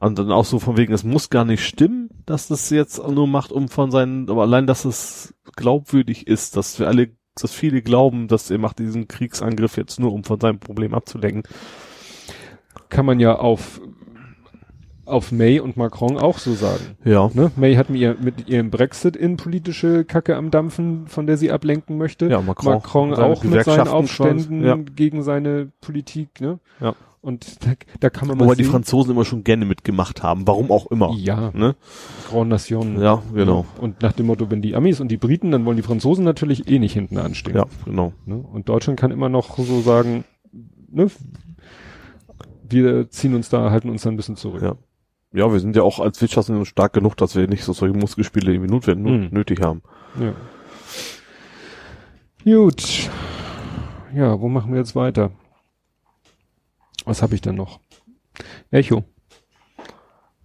und 0.00 0.18
dann 0.18 0.30
auch 0.30 0.44
so 0.44 0.58
von 0.58 0.76
wegen, 0.76 0.92
es 0.92 1.04
muss 1.04 1.30
gar 1.30 1.44
nicht 1.44 1.64
stimmen, 1.64 2.10
dass 2.26 2.48
das 2.48 2.70
jetzt 2.70 2.98
nur 3.06 3.26
macht, 3.26 3.52
um 3.52 3.68
von 3.68 3.90
seinen, 3.90 4.30
aber 4.30 4.42
allein, 4.42 4.66
dass 4.66 4.84
es 4.84 5.34
glaubwürdig 5.56 6.26
ist, 6.26 6.56
dass 6.56 6.78
wir 6.78 6.86
alle, 6.86 7.10
dass 7.34 7.52
viele 7.52 7.82
glauben, 7.82 8.28
dass 8.28 8.50
er 8.50 8.58
macht 8.58 8.78
diesen 8.78 9.08
Kriegsangriff 9.08 9.76
jetzt 9.76 9.98
nur, 9.98 10.12
um 10.12 10.24
von 10.24 10.40
seinem 10.40 10.60
Problem 10.60 10.94
abzulenken. 10.94 11.42
kann 12.88 13.06
man 13.06 13.20
ja 13.20 13.36
auf 13.36 13.80
auf 15.08 15.32
May 15.32 15.58
und 15.58 15.76
Macron 15.76 16.18
auch 16.18 16.38
so 16.38 16.52
sagen. 16.52 16.96
Ja. 17.04 17.30
Ne? 17.32 17.50
May 17.56 17.76
hat 17.76 17.88
mit, 17.90 18.00
ihr, 18.00 18.16
mit 18.20 18.48
ihrem 18.48 18.70
Brexit 18.70 19.16
in 19.16 19.36
politische 19.36 20.04
Kacke 20.04 20.36
am 20.36 20.50
Dampfen, 20.50 21.06
von 21.06 21.26
der 21.26 21.38
sie 21.38 21.50
ablenken 21.50 21.96
möchte. 21.96 22.26
Ja, 22.26 22.40
Macron. 22.40 22.74
Macron 22.74 23.14
auch 23.14 23.42
mit 23.42 23.64
seinen 23.64 23.88
Aufständen 23.88 24.62
Ja. 24.64 24.76
gegen 24.76 25.22
seine 25.22 25.72
Politik. 25.80 26.40
Ne? 26.40 26.60
Ja. 26.80 26.94
Und 27.20 27.64
da, 27.66 27.72
da 28.00 28.10
kann 28.10 28.28
man 28.28 28.38
mal 28.38 28.44
Wobei 28.44 28.54
die 28.54 28.62
sehen. 28.64 28.70
Franzosen 28.72 29.10
immer 29.12 29.24
schon 29.24 29.42
gerne 29.44 29.64
mitgemacht 29.64 30.22
haben. 30.22 30.46
Warum 30.46 30.70
auch 30.70 30.86
immer. 30.86 31.12
ja, 31.16 31.50
Ne? 31.52 31.74
Grand 32.30 32.48
Nation. 32.48 33.00
Ja, 33.00 33.22
genau. 33.34 33.66
Und 33.80 34.02
nach 34.02 34.12
dem 34.12 34.26
Motto, 34.26 34.50
wenn 34.50 34.62
die 34.62 34.76
Amis 34.76 35.00
und 35.00 35.08
die 35.08 35.16
Briten, 35.16 35.50
dann 35.50 35.64
wollen 35.64 35.76
die 35.76 35.82
Franzosen 35.82 36.24
natürlich 36.24 36.68
eh 36.70 36.78
nicht 36.78 36.92
hinten 36.94 37.18
anstehen. 37.18 37.56
Ja, 37.56 37.66
genau. 37.84 38.12
Ne? 38.24 38.36
Und 38.36 38.68
Deutschland 38.68 38.98
kann 39.00 39.10
immer 39.10 39.28
noch 39.28 39.58
so 39.58 39.80
sagen, 39.80 40.24
ne? 40.90 41.08
wir 42.70 43.10
ziehen 43.10 43.34
uns 43.34 43.48
da, 43.48 43.70
halten 43.70 43.90
uns 43.90 44.02
da 44.02 44.10
ein 44.10 44.16
bisschen 44.16 44.36
zurück. 44.36 44.62
Ja. 44.62 44.76
Ja, 45.34 45.52
wir 45.52 45.60
sind 45.60 45.76
ja 45.76 45.82
auch 45.82 45.98
als 46.00 46.20
Wirtschaftsunion 46.22 46.64
stark 46.64 46.94
genug, 46.94 47.14
dass 47.16 47.36
wir 47.36 47.46
nicht 47.48 47.62
so 47.64 47.74
solche 47.74 47.94
Muskelspiele 47.98 48.52
irgendwie 48.52 48.70
notwendig, 48.72 49.12
Mhm. 49.12 49.28
nötig 49.36 49.60
haben. 49.60 49.82
Ja. 50.18 50.32
Gut. 52.44 53.10
Ja, 54.14 54.40
wo 54.40 54.48
machen 54.48 54.72
wir 54.72 54.78
jetzt 54.78 54.96
weiter? 54.96 55.30
Was 57.08 57.22
habe 57.22 57.34
ich 57.34 57.40
denn 57.40 57.54
noch? 57.54 57.80
Echo. 58.70 59.02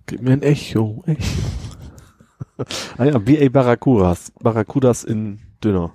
Gib 0.06 0.22
mir 0.22 0.32
ein 0.32 0.42
Echo, 0.42 1.04
Echo. 1.06 1.22
ah 2.98 3.04
ja, 3.04 3.18
BA 3.18 3.50
Barracudas. 3.50 4.32
Barracudas 4.42 5.04
in 5.04 5.40
dünner. 5.62 5.92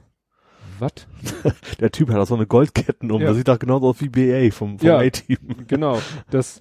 Was? 0.78 0.93
Der 1.81 1.90
Typ 1.90 2.11
hat 2.11 2.19
auch 2.19 2.27
so 2.27 2.35
eine 2.35 2.47
Goldketten 2.47 3.11
um. 3.11 3.20
Ja. 3.23 3.28
Das 3.28 3.39
sieht 3.39 3.49
doch 3.49 3.59
genauso 3.59 3.89
aus 3.89 3.97
wie 4.01 4.11
BA 4.11 4.55
vom, 4.55 4.78
vom 4.78 4.86
Ja. 4.86 4.99
A-Team. 4.99 5.39
Genau. 5.66 6.01
Das, 6.31 6.61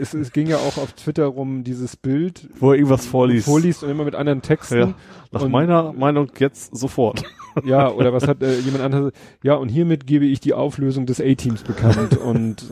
es, 0.00 0.14
es 0.14 0.32
ging 0.32 0.46
ja 0.46 0.56
auch 0.56 0.78
auf 0.78 0.94
Twitter 0.94 1.26
rum, 1.26 1.62
dieses 1.62 1.94
Bild. 1.96 2.48
Wo 2.58 2.70
er 2.70 2.76
irgendwas 2.78 3.04
vorliest. 3.04 3.44
Vorliest 3.44 3.84
und 3.84 3.90
immer 3.90 4.04
mit 4.04 4.14
anderen 4.14 4.40
Texten. 4.40 4.78
Ja. 4.78 4.94
Nach 5.30 5.42
Und- 5.42 5.50
meiner 5.52 5.92
Meinung 5.92 6.32
jetzt 6.38 6.74
sofort. 6.74 7.22
Ja, 7.64 7.90
oder 7.90 8.12
was 8.12 8.26
hat 8.26 8.42
äh, 8.42 8.58
jemand 8.60 8.84
anderes? 8.84 9.12
Ja, 9.42 9.54
und 9.54 9.68
hiermit 9.68 10.06
gebe 10.06 10.24
ich 10.24 10.40
die 10.40 10.54
Auflösung 10.54 11.06
des 11.06 11.20
A-Teams 11.20 11.62
bekannt 11.62 12.16
und 12.16 12.64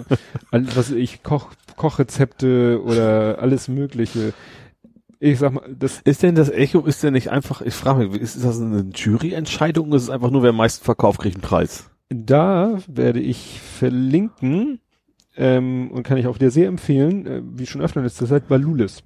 alles, 0.51 0.77
was 0.77 0.91
ich, 0.91 1.23
Koch, 1.23 1.51
Kochrezepte 1.77 2.81
oder 2.83 3.39
alles 3.41 3.69
Mögliche. 3.69 4.33
Ich 5.19 5.39
sag 5.39 5.53
mal, 5.53 5.65
das, 5.79 6.01
Ist 6.01 6.23
denn 6.23 6.35
das 6.35 6.49
Echo, 6.49 6.81
ist 6.81 7.03
denn 7.03 7.13
nicht 7.13 7.31
einfach, 7.31 7.61
ich 7.61 7.75
frage 7.75 8.09
mich, 8.09 8.21
ist 8.21 8.43
das 8.43 8.61
eine 8.61 8.87
Juryentscheidung 8.95 9.89
oder 9.89 9.97
ist 9.97 10.05
es 10.05 10.11
einfach 10.11 10.31
nur, 10.31 10.43
wer 10.43 10.51
am 10.51 10.57
meisten 10.57 10.85
verkauft, 10.85 11.21
kriegt 11.21 11.37
einen 11.37 11.43
Preis? 11.43 11.91
da 12.11 12.79
werde 12.89 13.21
ich 13.21 13.61
verlinken 13.61 14.81
ähm, 15.37 15.91
und 15.93 16.03
kann 16.03 16.19
ich 16.19 16.27
auch 16.27 16.39
dir 16.39 16.51
sehr 16.51 16.69
empfehlen, 16.69 17.27
äh, 17.27 17.43
wie 17.45 17.67
schon 17.67 17.81
öfter 17.81 18.01
in 18.01 18.05
letzter 18.05 18.27
Zeit, 18.27 18.51
Valulis. 18.51 19.03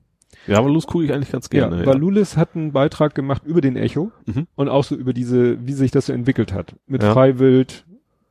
Ja, 0.46 0.58
aber 0.58 0.68
los 0.70 0.86
gucke 0.86 1.04
ich 1.04 1.12
eigentlich 1.12 1.32
ganz 1.32 1.48
gerne. 1.50 1.76
ja, 1.76 1.80
Ja, 1.82 1.86
Valulis 1.86 2.36
hat 2.36 2.50
einen 2.54 2.72
Beitrag 2.72 3.14
gemacht 3.14 3.42
über 3.46 3.60
den 3.60 3.76
Echo 3.76 4.10
Mhm. 4.26 4.46
und 4.56 4.68
auch 4.68 4.84
so 4.84 4.94
über 4.94 5.12
diese, 5.12 5.64
wie 5.66 5.72
sich 5.72 5.90
das 5.90 6.06
so 6.06 6.12
entwickelt 6.12 6.52
hat. 6.52 6.74
Mit 6.86 7.02
Ja. 7.02 7.12
Freiwild. 7.12 7.84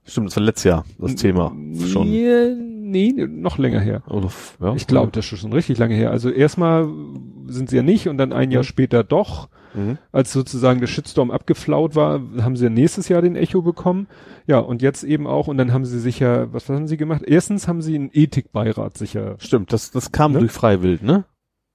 Stimmt, 0.06 0.28
das 0.28 0.36
war 0.36 0.44
letztes 0.44 0.66
Jahr 0.66 0.86
das 0.98 1.16
Thema 1.16 1.56
schon. 1.88 2.12
Ja, 2.12 2.50
nee, 2.54 3.14
noch 3.30 3.58
länger 3.58 3.80
her. 3.80 4.04
Oder, 4.10 4.26
f- 4.26 4.58
ja, 4.62 4.76
Ich 4.76 4.86
glaube, 4.86 5.12
das 5.14 5.32
ist 5.32 5.40
schon 5.40 5.54
richtig 5.54 5.78
lange 5.78 5.96
her. 5.96 6.12
Also 6.12 6.30
erstmal 6.30 6.90
sind 7.48 7.70
sie 7.70 7.78
ja 7.78 7.84
nicht 7.84 8.10
und 8.10 8.18
dann 8.18 8.34
ein 8.34 8.52
Jahr 8.52 8.64
Mhm. 8.64 8.68
später 8.68 9.04
doch. 9.04 9.48
Mhm. 9.76 9.98
Als 10.12 10.32
sozusagen 10.34 10.82
der 10.82 10.88
Shitstorm 10.88 11.32
abgeflaut 11.32 11.96
war, 11.96 12.22
haben 12.42 12.56
sie 12.58 12.66
ja 12.66 12.70
nächstes 12.70 13.08
Jahr 13.10 13.22
den 13.24 13.36
Echo 13.36 13.62
bekommen. 13.64 14.08
Ja, 14.46 14.60
und 14.60 14.82
jetzt 14.82 15.04
eben 15.04 15.26
auch, 15.26 15.48
und 15.48 15.58
dann 15.58 15.72
haben 15.74 15.86
sie 15.86 16.00
sicher, 16.00 16.52
was 16.54 16.68
haben 16.70 16.86
sie 16.88 16.98
gemacht? 16.98 17.24
Erstens 17.26 17.68
haben 17.68 17.82
sie 17.82 17.96
einen 17.96 18.10
Ethikbeirat 18.14 18.98
sicher. 18.98 19.36
Stimmt, 19.40 19.72
das, 19.74 19.90
das 19.92 20.12
kam 20.12 20.34
Ne? 20.34 20.40
durch 20.40 20.52
Freiwild, 20.52 21.02
ne? 21.02 21.24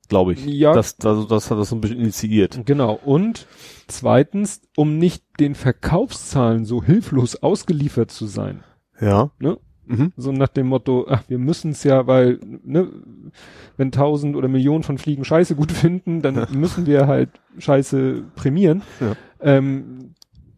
Glaube 0.09 0.33
ich. 0.33 0.45
Ja. 0.47 0.73
Das, 0.73 0.97
also 1.05 1.25
das 1.25 1.51
hat 1.51 1.59
das 1.59 1.69
so 1.69 1.77
ein 1.77 1.81
bisschen 1.81 2.01
initiiert. 2.01 2.63
Genau. 2.65 2.99
Und 3.05 3.47
zweitens, 3.89 4.63
um 4.77 4.99
nicht 4.99 5.25
den 5.39 5.55
Verkaufszahlen 5.55 6.65
so 6.65 6.83
hilflos 6.83 7.37
ausgeliefert 7.37 8.11
zu 8.11 8.27
sein. 8.27 8.65
Ja. 9.01 9.31
Ne? 9.39 9.59
Mhm. 9.89 10.13
So 10.17 10.33
nach 10.33 10.49
dem 10.49 10.69
Motto, 10.69 11.07
ach, 11.09 11.25
wir 11.29 11.39
müssen 11.39 11.71
es 11.71 11.83
ja, 11.83 12.07
weil, 12.07 12.39
ne, 12.63 12.91
wenn 13.77 13.91
tausend 13.91 14.37
oder 14.37 14.49
Millionen 14.49 14.83
von 14.83 14.99
Fliegen 14.99 15.25
Scheiße 15.25 15.55
gut 15.55 15.73
finden, 15.73 16.23
dann 16.23 16.47
müssen 16.53 16.87
wir 16.87 17.07
halt 17.07 17.31
Scheiße 17.59 18.25
prämieren. 18.35 18.83
Ja. 19.01 19.17
Ähm, 19.41 20.08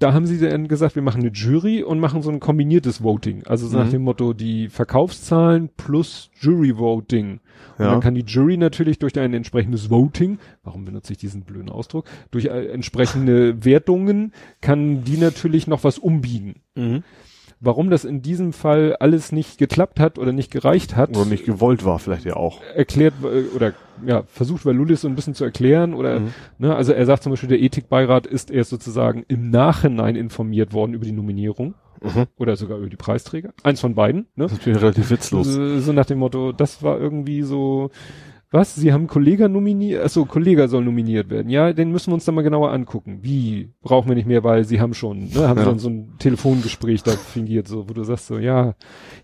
da 0.01 0.13
haben 0.15 0.27
sie 0.27 0.39
dann 0.41 0.67
gesagt, 0.67 0.95
wir 0.97 1.03
machen 1.03 1.21
eine 1.21 1.31
Jury 1.31 1.83
und 1.85 2.01
machen 2.01 2.23
so 2.23 2.31
ein 2.31 2.41
kombiniertes 2.41 3.03
Voting. 3.05 3.45
Also 3.47 3.69
so 3.69 3.77
nach 3.79 3.87
Mhm. 3.87 3.91
dem 3.91 4.03
Motto, 4.03 4.33
die 4.33 4.69
Verkaufszahlen 4.69 5.69
plus 5.77 6.31
Jury 6.41 6.77
Voting. 6.77 7.41
Und 7.79 7.85
Ja. 7.85 7.93
dann 7.93 8.01
kann 8.01 8.15
die 8.15 8.25
Jury 8.27 8.57
natürlich 8.57 8.99
durch 8.99 9.19
ein 9.21 9.35
entsprechendes 9.35 9.91
Voting, 9.91 10.39
warum 10.65 10.85
benutze 10.87 11.13
ich 11.13 11.19
diesen 11.19 11.43
blöden 11.43 11.69
Ausdruck, 11.69 12.07
durch 12.31 12.47
äh, 12.47 12.67
entsprechende 12.73 13.65
Wertungen 13.65 14.33
kann 14.61 15.05
die 15.05 15.19
natürlich 15.19 15.67
noch 15.67 15.85
was 15.85 15.99
umbiegen. 15.99 16.57
Mhm. 16.75 17.03
Warum 17.63 17.91
das 17.91 18.05
in 18.07 18.23
diesem 18.23 18.55
Fall 18.55 18.97
alles 19.01 19.33
nicht 19.33 19.59
geklappt 19.59 20.01
hat 20.01 20.19
oder 20.19 20.33
nicht 20.33 20.51
gereicht 20.51 20.97
hat, 20.97 21.11
Oder 21.17 21.27
nicht 21.27 21.45
gewollt 21.45 21.85
war 21.85 21.99
vielleicht 21.99 22.25
ja 22.25 22.35
auch. 22.37 22.61
erklärt 22.75 23.13
äh, 23.23 23.55
oder 23.55 23.75
ja, 24.07 24.23
versucht 24.29 24.65
Valulis 24.65 25.03
so 25.03 25.09
ein 25.09 25.15
bisschen 25.15 25.35
zu 25.35 25.45
erklären 25.45 25.93
oder 25.93 26.21
Mhm. 26.21 26.35
ne, 26.59 26.75
also 26.75 26.93
er 26.93 27.05
sagt 27.05 27.23
zum 27.23 27.33
Beispiel, 27.33 27.51
der 27.51 27.61
Ethikbeirat 27.61 28.27
ist 28.27 28.51
erst 28.51 28.71
sozusagen 28.71 29.25
im 29.29 29.51
Nachhinein 29.51 30.17
informiert 30.17 30.73
worden 30.73 30.95
über 30.95 31.05
die 31.05 31.13
Nominierung 31.13 31.75
Mhm. 32.03 32.29
oder 32.39 32.57
sogar 32.57 32.79
über 32.79 32.89
die 32.89 32.97
Preisträger. 32.97 33.53
Eins 33.63 33.81
von 33.81 33.95
beiden, 33.95 34.21
ne? 34.35 34.45
Das 34.45 34.53
ist 34.53 34.59
natürlich 34.61 34.81
relativ 34.83 35.11
witzlos. 35.11 35.49
So, 35.49 35.81
so 35.81 35.93
nach 35.93 36.07
dem 36.07 36.19
Motto, 36.21 36.53
das 36.53 36.83
war 36.83 36.99
irgendwie 36.99 37.43
so, 37.43 37.91
was? 38.51 38.75
Sie 38.75 38.93
haben 38.93 39.07
Kollega 39.07 39.49
nominiert, 39.49 40.05
achso, 40.05 40.25
Kollega 40.25 40.69
soll 40.69 40.85
nominiert 40.85 41.31
werden. 41.31 41.49
Ja, 41.51 41.73
den 41.73 41.91
müssen 41.93 42.11
wir 42.11 42.15
uns 42.15 42.25
dann 42.25 42.35
mal 42.35 42.43
genauer 42.43 42.73
angucken. 42.73 43.21
Wie? 43.23 43.71
Brauchen 43.83 44.09
wir 44.09 44.17
nicht 44.17 44.27
mehr, 44.27 44.43
weil 44.45 44.65
sie 44.65 44.81
haben 44.81 44.95
schon, 44.95 45.29
ne, 45.29 45.49
haben 45.49 45.59
Ja. 45.59 45.65
dann 45.67 45.79
so 45.79 45.89
ein 45.89 46.15
Telefongespräch 46.19 47.03
da 47.03 47.13
fingiert, 47.13 47.69
so, 47.69 47.89
wo 47.89 47.93
du 47.95 48.03
sagst 48.05 48.27
so, 48.27 48.39
ja, 48.39 48.75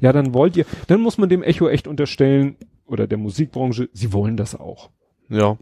ja, 0.00 0.12
dann 0.12 0.32
wollt 0.34 0.56
ihr, 0.56 0.64
dann 0.86 1.00
muss 1.00 1.18
man 1.18 1.28
dem 1.28 1.42
Echo 1.42 1.68
echt 1.68 1.86
unterstellen, 1.88 2.56
oder 2.86 3.06
der 3.08 3.18
Musikbranche, 3.18 3.88
sie 3.92 4.12
wollen 4.12 4.36
das 4.36 4.54
auch. 4.54 4.90
Ja. 5.28 5.58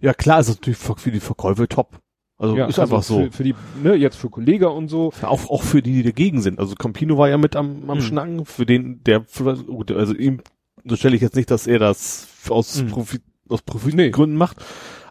Ja, 0.00 0.14
klar, 0.14 0.40
ist 0.40 0.48
natürlich 0.48 0.78
für 0.78 1.10
die 1.10 1.20
Verkäufe 1.20 1.68
top. 1.68 1.98
Also 2.38 2.56
ja, 2.56 2.66
ist 2.66 2.78
also 2.78 2.94
einfach 2.96 3.06
so. 3.06 3.20
Für, 3.24 3.30
für 3.32 3.44
die, 3.44 3.54
ne, 3.82 3.94
jetzt 3.94 4.16
für 4.16 4.28
Kollega 4.30 4.66
und 4.68 4.88
so. 4.88 5.12
Auch, 5.22 5.48
auch 5.48 5.62
für 5.62 5.80
die, 5.80 5.92
die 5.92 6.02
dagegen 6.02 6.40
sind. 6.40 6.58
Also 6.58 6.74
Campino 6.74 7.16
war 7.16 7.28
ja 7.28 7.38
mit 7.38 7.54
am, 7.56 7.88
am 7.88 7.98
Mhm. 7.98 8.02
Schnacken, 8.02 8.44
für 8.46 8.66
den, 8.66 9.02
der, 9.04 9.24
also 9.94 10.14
ihm, 10.14 10.40
so 10.84 10.96
stelle 10.96 11.16
ich 11.16 11.22
jetzt 11.22 11.36
nicht, 11.36 11.50
dass 11.50 11.66
er 11.66 11.78
das 11.78 12.26
aus 12.48 12.82
Mhm. 12.82 12.88
Profit, 12.88 13.22
aus 13.48 13.62
Profitgründen 13.62 14.36
macht. 14.36 14.58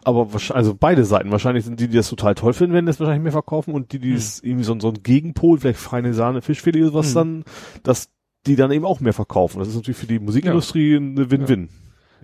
Aber 0.04 0.32
wahrscheinlich, 0.32 0.56
also 0.56 0.74
beide 0.78 1.04
Seiten. 1.04 1.30
Wahrscheinlich 1.30 1.64
sind 1.64 1.78
die, 1.78 1.86
die 1.88 1.96
das 1.96 2.08
total 2.08 2.34
toll 2.34 2.52
finden, 2.54 2.74
werden 2.74 2.86
das 2.86 2.98
wahrscheinlich 2.98 3.22
mehr 3.22 3.30
verkaufen 3.32 3.72
und 3.72 3.92
die, 3.92 4.00
die 4.00 4.12
es 4.12 4.42
irgendwie 4.42 4.64
so, 4.64 4.72
ein- 4.72 4.80
so 4.80 4.88
ein 4.88 5.02
Gegenpol, 5.02 5.58
vielleicht 5.58 5.78
feine 5.78 6.12
Sahne, 6.12 6.42
Fischfilet 6.42 6.82
oder 6.82 6.94
was 6.94 7.10
Mhm. 7.10 7.14
dann, 7.14 7.44
dass 7.84 8.08
die 8.46 8.56
dann 8.56 8.72
eben 8.72 8.84
auch 8.84 8.98
mehr 8.98 9.12
verkaufen. 9.12 9.60
Das 9.60 9.68
ist 9.68 9.76
natürlich 9.76 9.98
für 9.98 10.06
die 10.08 10.18
Musikindustrie 10.18 10.96
eine 10.96 11.30
Win-Win. 11.30 11.68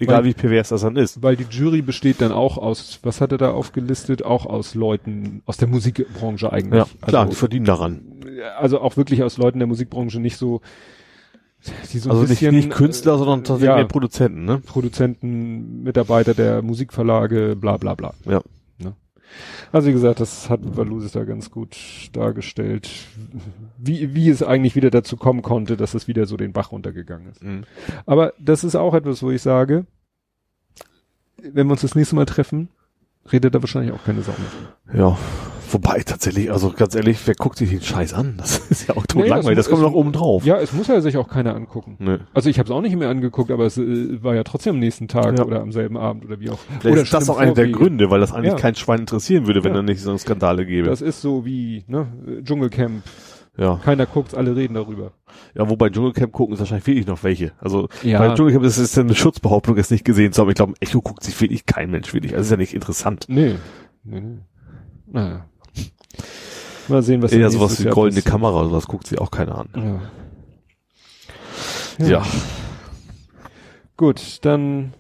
Egal 0.01 0.19
Weil- 0.19 0.25
wie 0.25 0.35
pervers 0.35 0.69
das 0.71 0.81
dann 0.83 0.97
ist. 0.97 1.23
Weil 1.23 1.37
die 1.37 1.47
Jury 1.51 1.83
besteht 1.83 2.21
dann 2.21 2.33
auch 2.33 2.57
aus, 2.59 2.99
was 3.05 3.21
hat 3.21 3.31
er 3.33 3.39
da 3.39 3.51
aufgelistet? 3.53 4.25
Auch 4.25 4.47
aus 4.47 4.75
Leuten 4.75 5.43
aus 5.47 5.57
der 5.57 5.69
Musikbranche 5.69 6.53
eigentlich. 6.53 6.79
Ja, 6.81 6.87
klar, 7.07 7.25
die 7.27 7.31
Also, 7.31 7.39
verdienen 7.39 7.65
daran. 7.65 8.01
also 8.59 8.81
auch 8.81 8.97
wirklich 8.97 9.23
aus 9.23 9.39
Leuten 9.39 9.59
der 9.61 9.67
Musikbranche, 9.69 10.19
nicht 10.21 10.37
so, 10.37 10.61
die 11.93 11.99
so 11.99 12.11
Also 12.11 12.23
nicht, 12.23 12.31
bisschen, 12.31 12.55
nicht 12.55 12.71
Künstler, 12.71 13.19
sondern 13.19 13.45
tatsächlich 13.45 13.77
ja. 13.77 13.85
Produzenten, 13.85 14.45
ne? 14.45 14.59
Produzenten, 14.59 15.83
Mitarbeiter 15.83 16.35
der 16.35 16.63
Musikverlage, 16.63 17.57
bla 17.57 17.77
bla 17.77 17.95
bla. 17.95 18.15
Ja. 18.25 18.41
Ne? 18.79 18.95
Also 19.73 19.89
wie 19.89 19.93
gesagt, 19.93 20.21
das 20.21 20.49
hat 20.49 20.61
Valusis 20.63 21.13
da 21.13 21.25
ganz 21.25 21.51
gut 21.51 21.77
dargestellt, 22.13 22.89
wie, 23.77 24.15
wie 24.15 24.29
es 24.29 24.43
eigentlich 24.43 24.77
wieder 24.77 24.91
dazu 24.91 25.17
kommen 25.17 25.43
konnte, 25.43 25.77
dass 25.77 25.95
es 25.95 26.09
wieder 26.09 26.27
so 26.27 26.37
den 26.37 26.53
Bach 26.53 26.73
runtergegangen 26.73 27.31
ist. 27.31 27.43
Mhm. 27.43 27.65
Aber 28.07 28.33
das 28.39 28.65
ist 28.65 28.77
auch 28.77 28.95
etwas, 28.95 29.23
wo 29.23 29.31
ich 29.31 29.43
sage, 29.43 29.87
wenn 31.43 31.67
wir 31.67 31.73
uns 31.73 31.83
das 31.83 31.95
nächste 31.95 32.17
Mal 32.17 32.27
treffen, 32.27 32.69
redet 33.31 33.55
da 33.55 33.63
wahrscheinlich 33.63 33.93
auch 33.93 34.05
keine 34.05 34.23
Sau 34.23 34.33
mehr. 34.33 35.01
Ja, 35.01 35.19
wobei 35.73 36.01
tatsächlich, 36.01 36.51
also 36.51 36.73
ganz 36.73 36.95
ehrlich, 36.95 37.19
wer 37.27 37.35
guckt 37.35 37.59
sich 37.59 37.71
den 37.71 37.81
Scheiß 37.83 38.15
an? 38.15 38.35
Das 38.39 38.59
ist 38.71 38.89
ja 38.89 38.97
auch 38.97 39.07
tot 39.07 39.23
Nee, 39.23 39.29
langweilig, 39.29 39.57
das 39.57 39.67
das 39.67 39.71
kommt 39.71 39.83
noch 39.83 39.93
oben 39.93 40.13
drauf. 40.13 40.45
Ja, 40.45 40.57
es 40.59 40.73
muss 40.73 40.87
ja 40.89 41.01
sich 41.01 41.17
auch 41.17 41.29
keiner 41.29 41.55
angucken. 41.55 41.97
Nö. 41.99 42.19
Also 42.35 42.49
ich 42.51 42.59
habe 42.59 42.67
es 42.69 42.71
auch 42.71 42.81
nicht 42.81 42.97
mehr 42.97 43.09
angeguckt, 43.09 43.51
aber 43.51 43.67
es 43.67 43.79
äh, 43.79 44.23
war 44.23 44.35
ja 44.35 44.45
trotzdem 44.45 44.75
am 44.75 44.81
nächsten 44.81 45.09
Tag 45.09 45.39
Ja. 45.39 45.45
oder 45.45 45.61
am 45.61 45.73
selben 45.73 45.97
Abend 45.97 46.25
oder 46.25 46.41
wie 46.41 46.51
auch. 46.51 46.59
Vielleicht 46.81 46.93
oder 46.93 47.03
ist 47.03 47.13
das 47.15 47.29
auch 47.31 47.39
einer 47.39 47.55
der. 47.55 47.69
Gründe, 47.69 48.11
weil 48.11 48.21
das 48.21 48.33
eigentlich 48.33 48.53
Ja. 48.53 48.59
kein 48.59 48.75
Schwein 48.75 49.01
interessieren 49.01 49.47
würde, 49.47 49.63
wenn 49.65 49.73
Ja. 49.73 49.77
da 49.79 49.83
nicht 49.83 50.01
so 50.01 50.17
Skandale 50.19 50.65
gäbe. 50.67 50.89
Das 50.89 51.01
ist 51.03 51.21
so 51.21 51.45
wie 51.45 51.85
ne, 51.87 52.07
Dschungelcamp. 52.43 53.03
ja. 53.57 53.81
Keiner 53.85 54.07
guckt, 54.07 54.35
alle 54.35 54.57
reden 54.57 54.75
darüber. 54.75 55.13
Ja, 55.55 55.69
wobei 55.69 55.91
Dschungelcamp 55.91 56.33
gucken 56.33 56.55
ist 56.55 56.61
wahrscheinlich 56.61 56.87
wirklich 56.87 57.07
noch 57.07 57.23
welche. 57.25 57.53
Also 57.59 57.89
Ja. 58.03 58.19
bei 58.19 58.35
Dschungelcamp 58.35 58.65
ist 58.65 58.79
es 58.79 58.95
ja 58.95 59.03
eine 59.03 59.15
Schutzbehauptung, 59.15 59.77
es 59.77 59.91
nicht 59.91 60.05
gesehen 60.05 60.33
zu 60.33 60.41
haben. 60.43 60.49
Ich 60.49 60.55
glaube, 60.57 60.75
Echo 60.81 61.01
guckt 61.03 61.23
sich 61.25 61.39
wirklich 61.41 61.67
kein 61.67 61.91
Mensch 61.91 62.15
wirklich. 62.15 62.33
Also 62.35 62.45
ist 62.47 62.51
ja 62.53 62.57
nicht 62.57 62.75
interessant. 62.75 63.27
Nee. 63.29 63.57
nee, 64.05 64.21
nee. 64.21 64.39
Naja. 65.11 65.45
Mal 66.89 67.03
sehen, 67.03 67.23
was 67.23 67.33
Eher 67.33 67.51
sowas 67.51 67.79
wie 67.81 67.85
Jahr 67.85 67.95
goldene 67.95 68.21
passiert. 68.21 68.33
Kamera 68.33 68.61
oder 68.61 68.71
sowas 68.71 68.87
guckt 68.87 69.07
sich 69.07 69.19
auch 69.19 69.31
keiner 69.31 69.59
an. 69.59 69.69
Ja. 71.99 72.07
Ja. 72.07 72.27
Gut, 73.97 74.39
dann 74.43 74.95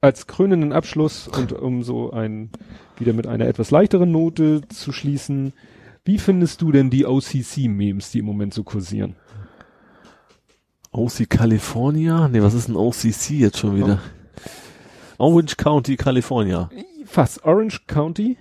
als 0.00 0.26
krönenden 0.26 0.72
Abschluss 0.72 1.28
und 1.28 1.52
um 1.52 1.82
so 1.82 2.10
ein 2.10 2.50
wieder 2.96 3.12
mit 3.12 3.26
einer 3.26 3.46
etwas 3.46 3.70
leichteren 3.70 4.10
Note 4.10 4.62
zu 4.68 4.92
schließen, 4.92 5.52
wie 6.04 6.18
findest 6.18 6.62
du 6.62 6.72
denn 6.72 6.88
die 6.88 7.04
OCC-Memes, 7.04 8.10
die 8.12 8.20
im 8.20 8.24
Moment 8.24 8.54
so 8.54 8.62
kursieren? 8.62 9.16
OC 10.92 11.28
California? 11.28 12.28
Nee, 12.28 12.40
was 12.42 12.54
ist 12.54 12.68
ein 12.68 12.76
OCC 12.76 13.30
jetzt 13.30 13.58
schon 13.58 13.76
wieder? 13.76 14.00
Orange 15.18 15.56
County, 15.56 15.96
California. 15.96 16.70
Fast 17.04 17.44
Orange 17.44 17.86
County? 17.86 18.38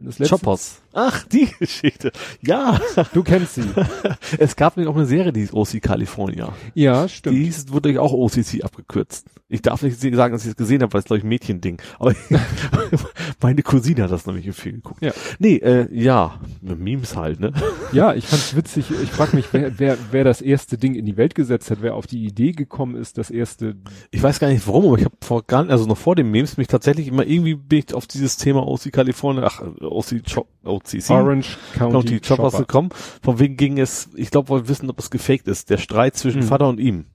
Das 0.00 0.28
Choppers. 0.28 0.82
Ach, 0.94 1.24
die 1.24 1.48
Geschichte. 1.58 2.12
Ja, 2.40 2.80
Du 3.12 3.22
kennst 3.22 3.56
sie. 3.56 3.64
es 4.38 4.54
gab 4.56 4.76
nämlich 4.76 4.92
auch 4.92 4.96
eine 4.96 5.06
Serie, 5.06 5.32
die 5.32 5.42
ist 5.42 5.52
OC 5.52 5.82
California. 5.82 6.52
ja, 6.74 7.08
stimmt. 7.08 7.36
Die 7.36 7.44
hieß, 7.44 7.72
wurde 7.72 8.00
auch 8.00 8.12
OCC 8.12 8.62
abgekürzt. 8.62 9.26
Ich 9.48 9.62
darf 9.62 9.82
nicht 9.82 10.00
sagen, 10.00 10.32
dass 10.32 10.44
ich 10.44 10.50
es 10.50 10.56
gesehen 10.56 10.82
habe, 10.82 10.92
weil 10.92 11.00
es 11.00 11.04
glaube 11.04 11.18
ich 11.18 11.24
ein 11.24 11.28
Mädchending. 11.28 11.80
Aber 11.98 12.14
meine 13.42 13.62
Cousine 13.62 14.04
hat 14.04 14.10
das 14.10 14.26
nämlich 14.26 14.50
viel 14.54 14.72
geguckt. 14.72 15.04
Ja. 15.04 15.12
Nee, 15.38 15.56
äh, 15.56 15.88
ja, 15.92 16.40
Memes 16.60 17.16
halt, 17.16 17.40
ne? 17.40 17.52
Ja, 17.92 18.14
ich 18.14 18.26
fand's 18.26 18.56
witzig. 18.56 18.86
Ich 19.02 19.10
frage 19.10 19.36
mich, 19.36 19.46
wer, 19.52 19.78
wer, 19.78 19.98
wer 20.12 20.24
das 20.24 20.40
erste 20.40 20.78
Ding 20.78 20.94
in 20.94 21.06
die 21.06 21.16
Welt 21.16 21.34
gesetzt 21.34 21.70
hat, 21.70 21.78
wer 21.82 21.94
auf 21.94 22.06
die 22.06 22.24
Idee 22.24 22.52
gekommen 22.52 22.94
ist, 22.94 23.18
das 23.18 23.30
erste. 23.30 23.76
Ich 24.10 24.22
weiß 24.22 24.38
gar 24.38 24.48
nicht 24.48 24.66
warum, 24.66 24.86
aber 24.86 24.98
ich 24.98 25.04
habe 25.04 25.16
vor 25.22 25.42
gar 25.44 25.68
also 25.68 25.86
noch 25.86 25.98
vor 25.98 26.16
dem 26.16 26.30
Memes 26.30 26.56
mich 26.56 26.68
tatsächlich 26.68 27.08
immer 27.08 27.26
irgendwie 27.26 27.54
bin 27.54 27.78
ich 27.80 27.94
auf 27.94 28.06
dieses 28.06 28.36
Thema 28.36 28.66
OC 28.66 28.92
California, 28.92 29.44
ach, 29.44 29.62
OC, 29.80 30.22
Cho 30.24 30.46
OCC. 30.84 31.10
Orange 31.10 31.56
County, 31.76 31.92
County 31.92 32.20
Choppers 32.20 32.52
Chopper. 32.52 32.58
gekommen. 32.58 32.88
Von 33.22 33.38
wegen 33.38 33.56
ging 33.56 33.78
es, 33.78 34.08
ich 34.14 34.30
glaube, 34.30 34.48
wollen 34.50 34.68
wissen, 34.68 34.90
ob 34.90 34.98
es 34.98 35.10
gefaked 35.10 35.48
ist, 35.48 35.70
der 35.70 35.78
Streit 35.78 36.16
zwischen 36.16 36.40
Mhm. 36.40 36.46
Vater 36.46 36.68
und 36.68 36.80
ihm. 36.80 37.06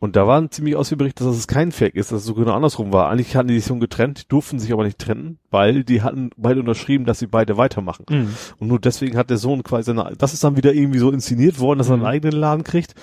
Und 0.00 0.16
da 0.16 0.26
war 0.26 0.38
ein 0.38 0.50
ziemlich 0.50 0.76
Bericht, 0.76 1.18
dass 1.20 1.28
es 1.28 1.46
kein 1.46 1.72
Fake 1.72 1.94
ist, 1.94 2.12
dass 2.12 2.20
es 2.20 2.26
sogar 2.26 2.44
genau 2.44 2.56
andersrum 2.56 2.92
war. 2.92 3.08
Eigentlich 3.08 3.36
hatten 3.36 3.48
die 3.48 3.54
sich 3.58 3.64
schon 3.66 3.80
getrennt, 3.80 4.30
durften 4.32 4.58
sich 4.58 4.70
aber 4.72 4.84
nicht 4.84 4.98
trennen, 4.98 5.38
weil 5.50 5.82
die 5.82 6.02
hatten 6.02 6.28
beide 6.36 6.60
unterschrieben, 6.60 7.06
dass 7.06 7.20
sie 7.20 7.26
beide 7.26 7.56
weitermachen. 7.56 8.04
Mhm. 8.10 8.28
Und 8.58 8.68
nur 8.68 8.78
deswegen 8.80 9.16
hat 9.16 9.30
der 9.30 9.38
Sohn 9.38 9.62
quasi 9.62 9.92
eine, 9.92 10.12
das 10.18 10.34
ist 10.34 10.44
dann 10.44 10.56
wieder 10.58 10.74
irgendwie 10.74 10.98
so 10.98 11.10
inszeniert 11.10 11.58
worden, 11.58 11.78
dass 11.78 11.88
er 11.88 11.96
Mhm. 11.96 12.02
einen 12.04 12.12
eigenen 12.14 12.36
Laden 12.38 12.64
kriegt. 12.64 12.94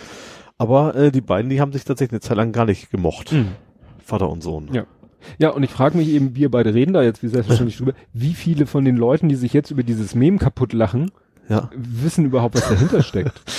Aber 0.60 0.94
äh, 0.96 1.12
die 1.12 1.22
beiden, 1.22 1.50
die 1.50 1.60
haben 1.60 1.74
sich 1.74 1.86
tatsächlich 1.86 2.12
eine 2.14 2.20
Zeit 2.22 2.38
lang 2.38 2.52
gar 2.52 2.66
nicht 2.66 2.92
gemocht. 2.92 3.32
Mhm. 3.32 3.48
Vater 4.06 4.30
und 4.30 4.44
Sohn. 4.44 4.70
Ja. 4.72 4.86
Ja, 5.40 5.50
und 5.50 5.64
ich 5.64 5.72
frage 5.72 5.98
mich 5.98 6.10
eben, 6.10 6.36
wir 6.36 6.50
beide 6.52 6.74
reden 6.74 6.94
da 6.94 7.02
jetzt 7.04 7.24
wie 7.24 7.28
selbstverständlich 7.28 7.78
drüber, 7.78 7.94
wie 8.14 8.34
viele 8.34 8.66
von 8.66 8.86
den 8.86 8.98
Leuten, 8.98 9.30
die 9.30 9.36
sich 9.36 9.54
jetzt 9.54 9.72
über 9.72 9.84
dieses 9.84 10.16
Meme 10.16 10.38
kaputt 10.38 10.74
lachen, 10.74 11.12
Ja. 11.50 11.70
wissen 11.76 12.26
überhaupt, 12.26 12.56
was 12.56 12.68
dahinter 12.70 13.02
steckt. 13.04 13.42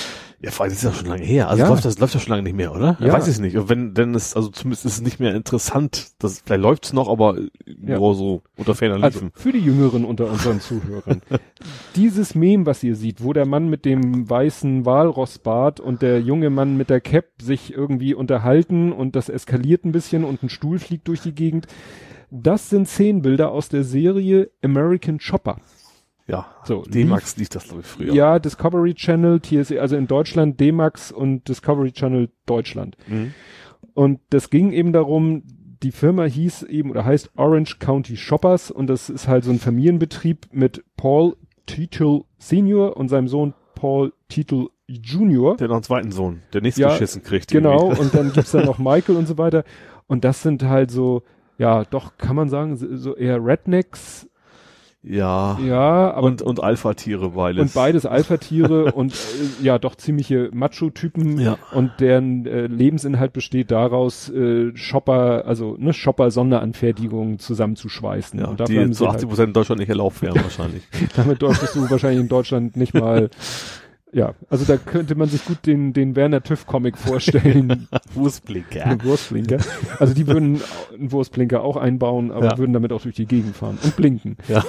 Ja, 0.43 0.51
vor 0.51 0.65
allem 0.65 0.73
das 0.73 0.79
ist 0.79 0.83
ja 0.83 0.93
schon 0.93 1.07
lange 1.07 1.23
her. 1.23 1.47
Also 1.47 1.63
Ja. 1.63 1.69
läuft 1.69 1.85
das 1.85 1.99
läuft 1.99 2.13
ja 2.15 2.19
schon 2.19 2.31
lange 2.31 2.43
nicht 2.43 2.55
mehr, 2.57 2.73
oder? 2.75 2.97
Ja. 2.99 3.07
Ich 3.07 3.13
weiß 3.13 3.27
es 3.29 3.39
nicht. 3.39 3.55
Und 3.55 3.69
wenn, 3.69 3.93
denn 3.93 4.13
es, 4.13 4.35
also 4.35 4.49
zumindest 4.49 4.83
ist 4.85 4.95
es 4.95 5.01
nicht 5.01 5.19
mehr 5.21 5.33
interessant. 5.35 6.11
Das, 6.19 6.41
vielleicht 6.45 6.61
läuft's 6.61 6.91
noch, 6.91 7.07
aber 7.09 7.37
Ja. 7.65 7.97
nur 7.97 8.13
so 8.13 8.41
unter 8.57 8.75
ferner 8.75 9.01
Also 9.01 9.19
Liefen. 9.19 9.31
für 9.35 9.53
die 9.53 9.59
Jüngeren 9.59 10.03
unter 10.03 10.29
unseren 10.29 10.59
Zuhörern. 10.59 11.21
Dieses 11.95 12.35
Mem, 12.35 12.65
was 12.65 12.83
ihr 12.83 12.95
seht, 12.97 13.23
wo 13.23 13.31
der 13.31 13.45
Mann 13.45 13.69
mit 13.69 13.85
dem 13.85 14.29
weißen 14.29 14.85
Walrossbart 14.85 15.79
und 15.79 16.01
der 16.01 16.19
junge 16.19 16.49
Mann 16.49 16.75
mit 16.75 16.89
der 16.89 16.99
Cap 16.99 17.25
sich 17.41 17.73
irgendwie 17.73 18.13
unterhalten 18.13 18.91
und 18.91 19.15
das 19.15 19.29
eskaliert 19.29 19.85
ein 19.85 19.91
bisschen 19.93 20.23
und 20.25 20.43
ein 20.43 20.49
Stuhl 20.49 20.77
fliegt 20.79 21.07
durch 21.07 21.21
die 21.21 21.33
Gegend. 21.33 21.67
Das 22.31 22.69
sind 22.69 22.87
Szenenbilder 22.89 23.51
aus 23.51 23.69
der 23.69 23.83
Serie 23.83 24.49
American 24.63 25.19
Chopper. 25.19 25.57
Ja. 26.27 26.45
So, 26.63 26.83
D-Max 26.83 27.37
lief 27.37 27.49
das, 27.49 27.65
glaube 27.65 27.81
ich, 27.81 27.87
früher. 27.87 28.13
Ja, 28.13 28.39
Discovery 28.39 28.93
Channel, 28.93 29.39
TSE, 29.41 29.81
also 29.81 29.95
in 29.95 30.07
Deutschland 30.07 30.59
D-Max 30.59 31.11
und 31.11 31.47
Discovery 31.47 31.91
Channel 31.91 32.29
Deutschland. 32.45 32.95
Mhm. 33.07 33.33
Und 33.93 34.19
das 34.29 34.49
ging 34.49 34.71
eben 34.71 34.93
darum, 34.93 35.43
die 35.83 35.91
Firma 35.91 36.23
hieß 36.23 36.63
eben 36.63 36.91
oder 36.91 37.03
heißt 37.05 37.31
Orange 37.35 37.77
County 37.79 38.15
Shoppers 38.15 38.71
und 38.71 38.87
das 38.87 39.09
ist 39.09 39.27
halt 39.27 39.43
so 39.43 39.51
ein 39.51 39.59
Familienbetrieb 39.59 40.47
mit 40.51 40.83
Paul 40.95 41.35
Titel 41.65 42.21
Senior 42.37 42.95
und 42.97 43.09
seinem 43.09 43.27
Sohn 43.27 43.53
Paul 43.75 44.13
Titel 44.29 44.67
Junior. 44.87 45.57
Der 45.57 45.67
noch 45.67 45.75
einen 45.75 45.83
zweiten 45.83 46.11
Sohn, 46.11 46.41
der 46.53 46.61
nichts 46.61 46.79
Ja, 46.79 46.89
geschissen 46.89 47.21
kriegt. 47.23 47.51
Genau, 47.51 47.89
irgendwie. 47.89 48.01
und 48.01 48.13
dann 48.15 48.31
gibt's 48.33 48.51
dann 48.51 48.65
noch 48.65 48.79
Michael 48.79 49.17
und 49.17 49.27
so 49.27 49.37
weiter. 49.37 49.63
Und 50.07 50.23
das 50.23 50.41
sind 50.41 50.63
halt 50.63 50.89
so, 50.89 51.23
ja, 51.57 51.83
doch, 51.83 52.17
kann 52.17 52.35
man 52.35 52.49
sagen, 52.49 52.77
so 52.77 53.15
eher 53.15 53.43
Rednecks, 53.43 54.29
Ja. 55.05 55.59
ja, 55.65 56.13
aber 56.13 56.27
und, 56.27 56.41
und 56.41 56.63
Alpha-Tiere 56.63 57.31
beides. 57.31 57.61
und 57.61 57.73
beides 57.73 58.05
Alpha-Tiere 58.05 58.91
und 58.93 59.13
äh, 59.13 59.65
ja 59.65 59.77
doch 59.77 59.95
ziemliche 59.95 60.49
Macho-Typen 60.53 61.39
Ja. 61.39 61.57
und 61.73 61.91
deren 61.99 62.45
äh, 62.45 62.67
Lebensinhalt 62.67 63.33
besteht 63.33 63.69
daraus, 63.71 64.29
äh, 64.29 64.71
Shopper, 64.75 65.43
also 65.45 65.75
ne, 65.77 65.91
Shopper-Sonderanfertigungen 65.91 67.37
zusammenzuschweißen. 67.39 68.39
Ja, 68.39 68.47
und 68.47 68.61
dafür 68.61 68.85
die 68.85 68.91
zu 68.91 69.03
sie 69.03 69.07
80 69.09 69.21
halt, 69.21 69.29
Prozent 69.29 69.47
in 69.49 69.53
Deutschland 69.53 69.79
nicht 69.79 69.89
erlaubt 69.89 70.21
wären 70.21 70.35
wahrscheinlich. 70.41 70.83
damit 71.17 71.41
dürftest 71.41 71.75
du 71.75 71.89
wahrscheinlich 71.89 72.21
in 72.21 72.29
Deutschland 72.29 72.77
nicht 72.77 72.93
mal 72.93 73.29
ja, 74.13 74.33
also 74.49 74.63
da 74.65 74.77
könnte 74.77 75.15
man 75.15 75.27
sich 75.27 75.43
gut 75.43 75.65
den, 75.65 75.91
den 75.93 76.15
Werner 76.15 76.41
Tüff 76.43 76.65
Comic 76.67 76.97
vorstellen, 76.97 77.87
einen 78.85 79.03
Wurstblinker. 79.03 79.57
Also 79.99 80.13
die 80.13 80.27
würden 80.27 80.61
einen 80.93 81.11
Wurstblinker 81.11 81.61
auch 81.63 81.77
einbauen, 81.77 82.31
aber 82.31 82.45
Ja. 82.45 82.57
würden 82.57 82.73
damit 82.73 82.93
auch 82.93 83.01
durch 83.01 83.15
die 83.15 83.25
Gegend 83.25 83.55
fahren 83.55 83.77
und 83.83 83.95
blinken. 83.95 84.37
Ja. 84.47 84.63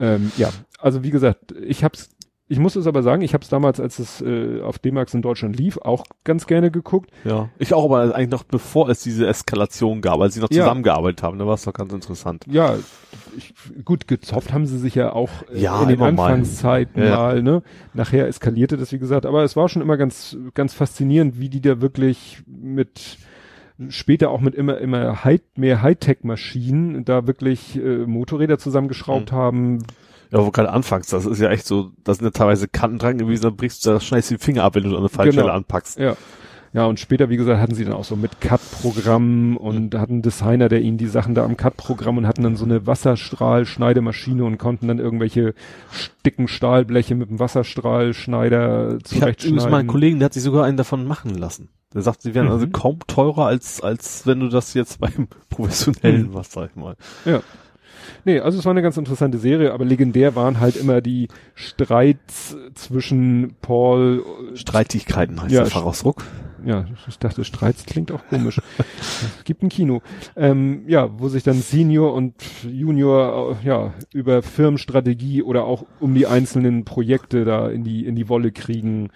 Ähm, 0.00 0.32
ja, 0.38 0.50
also 0.78 1.02
wie 1.04 1.10
gesagt, 1.10 1.52
ich 1.60 1.84
hab's, 1.84 2.08
ich 2.50 2.58
muss 2.58 2.76
es 2.76 2.86
aber 2.86 3.02
sagen, 3.02 3.22
ich 3.22 3.32
hab's 3.32 3.48
damals, 3.48 3.80
als 3.80 3.98
es 4.00 4.20
äh, 4.20 4.60
auf 4.60 4.78
D-Max 4.78 5.14
in 5.14 5.22
Deutschland 5.22 5.56
lief, 5.56 5.78
auch 5.78 6.04
ganz 6.24 6.46
gerne 6.46 6.70
geguckt. 6.70 7.10
Ja. 7.24 7.48
Ich 7.58 7.72
auch, 7.72 7.84
aber 7.84 8.14
eigentlich 8.14 8.30
noch 8.30 8.42
bevor 8.42 8.88
es 8.90 9.02
diese 9.02 9.26
Eskalation 9.26 10.00
gab, 10.00 10.20
als 10.20 10.34
sie 10.34 10.40
noch 10.40 10.50
Ja. 10.50 10.64
zusammengearbeitet 10.64 11.22
haben, 11.22 11.38
da 11.38 11.46
war 11.46 11.54
es 11.54 11.62
doch 11.62 11.72
ganz 11.72 11.92
interessant. 11.92 12.44
Ja, 12.50 12.74
ich, 13.36 13.54
gut, 13.84 14.08
gezopft 14.08 14.52
haben 14.52 14.66
sie 14.66 14.78
sich 14.78 14.94
ja 14.96 15.12
auch 15.12 15.30
äh, 15.52 15.60
Ja, 15.60 15.80
in 15.82 15.88
den 15.88 15.96
immer 15.98 16.10
mal. 16.12 16.32
Anfangszeiten 16.32 17.02
Ja. 17.02 17.16
mal, 17.16 17.42
ne? 17.42 17.62
Nachher 17.94 18.26
eskalierte 18.26 18.76
das, 18.76 18.92
wie 18.92 18.98
gesagt, 18.98 19.24
aber 19.26 19.44
es 19.44 19.54
war 19.56 19.68
schon 19.68 19.80
immer 19.80 19.96
ganz, 19.96 20.36
ganz 20.54 20.74
faszinierend, 20.74 21.38
wie 21.40 21.48
die 21.48 21.60
da 21.60 21.80
wirklich 21.80 22.42
mit 22.46 23.18
später 23.88 24.30
auch 24.30 24.40
mit 24.40 24.54
immer 24.54 24.76
immer 24.78 25.24
High, 25.24 25.40
mehr 25.56 25.80
Hightech-Maschinen 25.82 27.04
da 27.04 27.26
wirklich 27.26 27.76
äh, 27.76 28.04
Motorräder 28.06 28.58
zusammengeschraubt 28.58 29.32
Mhm. 29.32 29.36
haben. 29.36 29.78
Ja, 30.32 30.44
wo 30.46 30.50
gerade 30.50 30.70
anfangs, 30.70 31.08
das 31.08 31.26
ist 31.26 31.40
ja 31.40 31.50
echt 31.50 31.66
so, 31.66 31.90
da 32.04 32.14
sind 32.14 32.24
ja 32.24 32.30
teilweise 32.30 32.68
Kanten 32.68 32.98
dran 32.98 33.18
gewesen, 33.18 33.42
dann 33.42 33.56
brichst 33.56 33.84
du 33.84 33.90
da 33.90 34.00
schneidest 34.00 34.30
du 34.30 34.36
die 34.36 34.44
Finger 34.44 34.64
ab, 34.64 34.74
wenn 34.76 34.84
du 34.84 34.90
an 34.90 34.96
eine 34.98 35.08
falsche 35.08 35.40
Genau. 35.40 35.52
Anpackst. 35.52 35.98
Ja. 35.98 36.16
Ja, 36.72 36.84
und 36.86 37.00
später, 37.00 37.28
wie 37.30 37.36
gesagt, 37.36 37.60
hatten 37.60 37.74
sie 37.74 37.82
dann 37.84 37.94
auch 37.94 38.04
so 38.04 38.14
mit 38.14 38.40
CAD-Programm 38.40 39.56
und 39.56 39.92
hatten 39.96 40.12
einen 40.12 40.22
Designer, 40.22 40.68
der 40.68 40.80
ihnen 40.82 40.98
die 40.98 41.08
Sachen 41.08 41.34
da 41.34 41.44
am 41.44 41.56
CAD-Programm 41.56 42.16
und 42.18 42.28
hatten 42.28 42.44
dann 42.44 42.54
so 42.54 42.64
eine 42.64 42.86
Wasserstrahlschneidemaschine 42.86 44.44
und 44.44 44.58
konnten 44.58 44.86
dann 44.86 45.00
irgendwelche 45.00 45.54
dicken 46.24 46.46
Stahlbleche 46.46 47.16
mit 47.16 47.28
dem 47.28 47.40
Wasserstrahlschneider 47.40 48.98
Ich 49.04 49.20
habe 49.20 49.20
mal 49.20 49.26
einen 49.26 49.36
zurechtschneiden. 49.36 49.86
Kollegen, 49.88 50.18
der 50.20 50.26
hat 50.26 50.34
sich 50.34 50.42
sogar 50.44 50.64
einen 50.64 50.76
davon 50.76 51.06
machen 51.06 51.34
lassen. 51.34 51.70
Der 51.92 52.02
sagt, 52.02 52.22
sie 52.22 52.34
wären 52.34 52.46
Mhm. 52.46 52.52
also 52.52 52.68
kaum 52.68 53.00
teurer 53.08 53.46
als, 53.46 53.80
als 53.80 54.24
wenn 54.26 54.38
du 54.38 54.48
das 54.48 54.74
jetzt 54.74 55.00
beim 55.00 55.26
professionellen 55.48 56.28
Mhm. 56.28 56.34
was, 56.34 56.52
sag 56.52 56.70
ich 56.70 56.76
mal. 56.76 56.94
Ja. 57.24 57.40
Nee, 58.24 58.40
also 58.40 58.58
es 58.58 58.64
war 58.64 58.70
eine 58.72 58.82
ganz 58.82 58.96
interessante 58.96 59.38
Serie, 59.38 59.72
aber 59.72 59.84
legendär 59.84 60.34
waren 60.36 60.60
halt 60.60 60.76
immer 60.76 61.00
die 61.00 61.28
Streits 61.54 62.56
zwischen 62.74 63.54
Paul, 63.62 64.24
Streitigkeiten 64.54 65.40
heißt 65.42 65.52
Ja, 65.52 65.62
der 65.62 65.70
Fachausdruck. 65.70 66.22
ja, 66.64 66.84
ich 67.08 67.18
dachte, 67.18 67.44
Streits 67.44 67.86
klingt 67.86 68.12
auch 68.12 68.26
komisch. 68.28 68.60
es 69.38 69.44
gibt 69.44 69.62
ein 69.62 69.68
Kino. 69.68 70.02
Ähm, 70.36 70.82
ja, 70.86 71.08
wo 71.18 71.28
sich 71.28 71.42
dann 71.42 71.60
Senior 71.60 72.14
und 72.14 72.34
Junior 72.62 73.56
äh, 73.62 73.66
ja 73.66 73.92
über 74.12 74.42
Firmenstrategie 74.42 75.42
oder 75.42 75.64
auch 75.64 75.84
um 76.00 76.14
die 76.14 76.26
einzelnen 76.26 76.84
Projekte 76.84 77.44
da 77.44 77.68
in 77.68 77.84
die 77.84 78.06
in 78.06 78.16
die 78.16 78.28
Wolle 78.28 78.52
kriegen. 78.52 79.10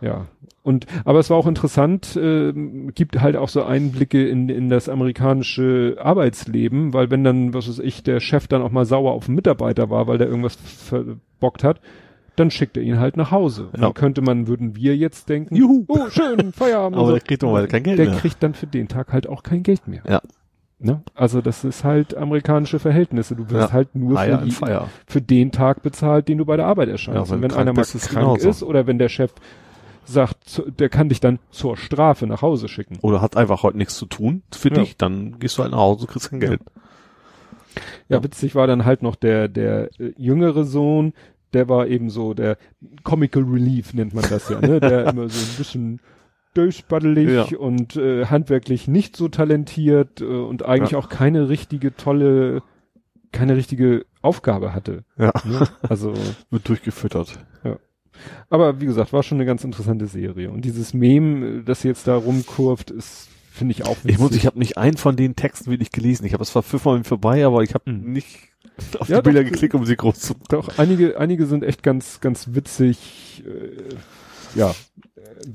Ja. 0.00 0.26
Und 0.62 0.86
aber 1.04 1.18
es 1.20 1.30
war 1.30 1.36
auch 1.38 1.46
interessant, 1.46 2.18
ähm, 2.20 2.92
gibt 2.94 3.20
halt 3.20 3.36
auch 3.36 3.48
so 3.48 3.64
Einblicke 3.64 4.28
in, 4.28 4.48
in 4.48 4.68
das 4.68 4.88
amerikanische 4.88 5.96
Arbeitsleben, 5.98 6.92
weil 6.92 7.10
wenn 7.10 7.24
dann, 7.24 7.54
was 7.54 7.68
weiß 7.68 7.78
ich, 7.78 8.02
der 8.02 8.20
Chef 8.20 8.46
dann 8.46 8.62
auch 8.62 8.70
mal 8.70 8.84
sauer 8.84 9.12
auf 9.12 9.26
einen 9.26 9.36
Mitarbeiter 9.36 9.88
war, 9.90 10.06
weil 10.06 10.18
der 10.18 10.28
irgendwas 10.28 10.56
verbockt 10.56 11.64
hat, 11.64 11.80
dann 12.36 12.50
schickt 12.50 12.76
er 12.76 12.82
ihn 12.82 12.98
halt 12.98 13.16
nach 13.16 13.30
Hause. 13.30 13.68
Ja. 13.74 13.80
Dann 13.82 13.94
könnte 13.94 14.22
man, 14.22 14.46
würden 14.48 14.76
wir 14.76 14.96
jetzt 14.96 15.28
denken, 15.28 15.56
Juhu. 15.56 15.84
oh 15.88 16.08
schön, 16.10 16.52
Feierabend. 16.54 16.96
Aber 16.98 17.06
so. 17.08 17.12
der 17.12 17.20
kriegt 17.22 17.42
normalerweise 17.42 17.70
kein 17.72 17.82
Geld 17.82 17.98
der 17.98 18.10
mehr. 18.10 18.18
kriegt 18.18 18.42
dann 18.42 18.54
für 18.54 18.66
den 18.66 18.88
Tag 18.88 19.12
halt 19.12 19.26
auch 19.28 19.42
kein 19.42 19.62
Geld 19.62 19.88
mehr. 19.88 20.02
Ja. 20.08 20.20
Ne? 20.78 21.02
Also 21.14 21.42
das 21.42 21.64
ist 21.64 21.84
halt 21.84 22.16
amerikanische 22.16 22.78
Verhältnisse. 22.78 23.36
Du 23.36 23.50
wirst 23.50 23.68
Ja. 23.68 23.72
halt 23.72 23.94
nur 23.94 24.18
für, 24.18 24.38
die, 24.38 24.54
für 25.06 25.20
den 25.20 25.52
Tag 25.52 25.82
bezahlt, 25.82 26.28
den 26.28 26.38
du 26.38 26.46
bei 26.46 26.56
der 26.56 26.66
Arbeit 26.66 26.88
erscheinst. 26.88 27.30
Ja, 27.30 27.34
wenn 27.36 27.42
wenn 27.42 27.52
einer 27.52 27.74
mal 27.74 27.84
krank 27.84 28.08
genauso. 28.10 28.48
ist 28.48 28.62
oder 28.62 28.86
wenn 28.86 28.98
der 28.98 29.10
Chef 29.10 29.32
sagt, 30.10 30.62
der 30.78 30.88
kann 30.88 31.08
dich 31.08 31.20
dann 31.20 31.38
zur 31.50 31.76
Strafe 31.76 32.26
nach 32.26 32.42
Hause 32.42 32.68
schicken. 32.68 32.98
Oder 33.02 33.20
hat 33.20 33.36
einfach 33.36 33.62
heute 33.62 33.78
nichts 33.78 33.96
zu 33.96 34.06
tun 34.06 34.42
für 34.52 34.68
Ja. 34.68 34.74
dich, 34.76 34.96
dann 34.96 35.38
gehst 35.38 35.56
du 35.58 35.62
halt 35.62 35.72
nach 35.72 35.78
Hause, 35.78 36.06
kriegst 36.06 36.30
kein 36.30 36.40
Ja. 36.40 36.48
Geld. 36.48 36.60
Ja, 38.08 38.16
Ja. 38.16 38.24
witzig 38.24 38.54
war 38.54 38.66
dann 38.66 38.84
halt 38.84 39.02
noch 39.02 39.14
der, 39.16 39.48
der 39.48 39.90
äh, 40.00 40.12
jüngere 40.16 40.64
Sohn, 40.64 41.12
der 41.52 41.68
war 41.68 41.86
eben 41.86 42.10
so 42.10 42.34
der 42.34 42.56
Comical 43.04 43.42
Relief 43.44 43.92
nennt 43.94 44.14
man 44.14 44.24
das 44.28 44.48
ja, 44.48 44.60
ne? 44.60 44.80
Der 44.80 45.06
immer 45.12 45.28
so 45.28 45.38
ein 45.40 45.56
bisschen 45.56 46.00
durchspaddelig 46.54 47.50
Ja. 47.52 47.58
und 47.58 47.96
äh, 47.96 48.26
handwerklich 48.26 48.88
nicht 48.88 49.16
so 49.16 49.28
talentiert 49.28 50.20
äh, 50.20 50.24
und 50.24 50.64
eigentlich 50.64 50.92
Ja. 50.92 50.98
auch 50.98 51.08
keine 51.08 51.48
richtige 51.48 51.94
tolle, 51.96 52.62
keine 53.32 53.54
richtige 53.56 54.04
Aufgabe 54.22 54.74
hatte. 54.74 55.04
Ja. 55.16 55.32
Ne? 55.44 55.68
Also, 55.88 56.12
Wird 56.50 56.68
durchgefüttert. 56.68 57.38
Aber 58.48 58.80
wie 58.80 58.86
gesagt, 58.86 59.12
war 59.12 59.22
schon 59.22 59.38
eine 59.38 59.46
ganz 59.46 59.64
interessante 59.64 60.06
Serie. 60.06 60.50
Und 60.50 60.64
dieses 60.64 60.94
Meme, 60.94 61.46
äh, 61.46 61.62
das 61.62 61.82
jetzt 61.82 62.06
da 62.06 62.16
rumkurft, 62.16 62.90
ist, 62.90 63.28
finde 63.52 63.72
ich 63.72 63.84
auch 63.84 63.96
witzig. 63.98 64.10
Ich 64.12 64.18
muss, 64.18 64.32
ich 64.32 64.46
habe 64.46 64.58
nicht 64.58 64.78
einen 64.78 64.96
von 64.96 65.16
den 65.16 65.36
Texten 65.36 65.70
wirklich 65.70 65.90
gelesen. 65.92 66.24
Ich 66.26 66.32
habe 66.32 66.42
es 66.42 66.50
zwar 66.50 66.62
fünfmal 66.62 67.02
vorbei, 67.04 67.44
aber 67.44 67.62
ich 67.62 67.74
habe 67.74 67.90
Mhm. 67.90 68.12
nicht 68.12 68.28
auf 68.98 69.08
Ja, 69.08 69.18
die 69.18 69.22
Bilder 69.30 69.44
doch, 69.44 69.50
geklickt, 69.50 69.74
um 69.74 69.84
sie 69.84 69.96
groß 69.96 70.18
zu. 70.20 70.34
Doch, 70.48 70.78
einige, 70.78 71.18
einige 71.18 71.46
sind 71.46 71.64
echt 71.64 71.82
ganz, 71.82 72.20
ganz 72.20 72.54
witzig. 72.54 73.44
Äh, 73.46 74.58
ja. 74.58 74.74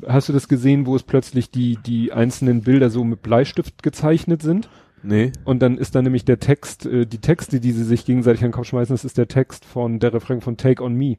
Hast 0.07 0.30
du 0.30 0.34
das 0.34 0.48
gesehen, 0.48 0.86
wo 0.86 0.95
es 0.95 1.03
plötzlich 1.03 1.52
die, 1.52 1.77
die 1.86 2.11
einzelnen 2.11 2.61
Bilder 2.61 2.90
so 2.90 3.03
mit 3.03 3.22
Bleistift 3.22 3.84
gezeichnet 3.84 4.41
sind? 4.41 4.69
Nee. 5.03 5.32
Und 5.44 5.61
dann 5.61 5.77
ist 5.77 5.94
da 5.94 6.02
nämlich 6.02 6.26
der 6.26 6.40
Text, 6.40 6.86
äh, 6.88 7.06
die 7.06 7.19
Texte, 7.19 7.60
die 7.60 7.72
sie 7.72 7.84
sich 7.84 8.06
gegenseitig 8.06 8.41
an 8.44 8.49
den 8.49 8.53
Kopf 8.53 8.68
schmeißen, 8.68 8.94
das 8.94 9.06
ist 9.06 9.18
der 9.18 9.27
Text 9.27 9.64
von 9.65 9.99
der 9.99 10.14
Refrain 10.14 10.41
von 10.41 10.57
Take 10.57 10.84
on 10.84 10.95
Me. 10.95 11.18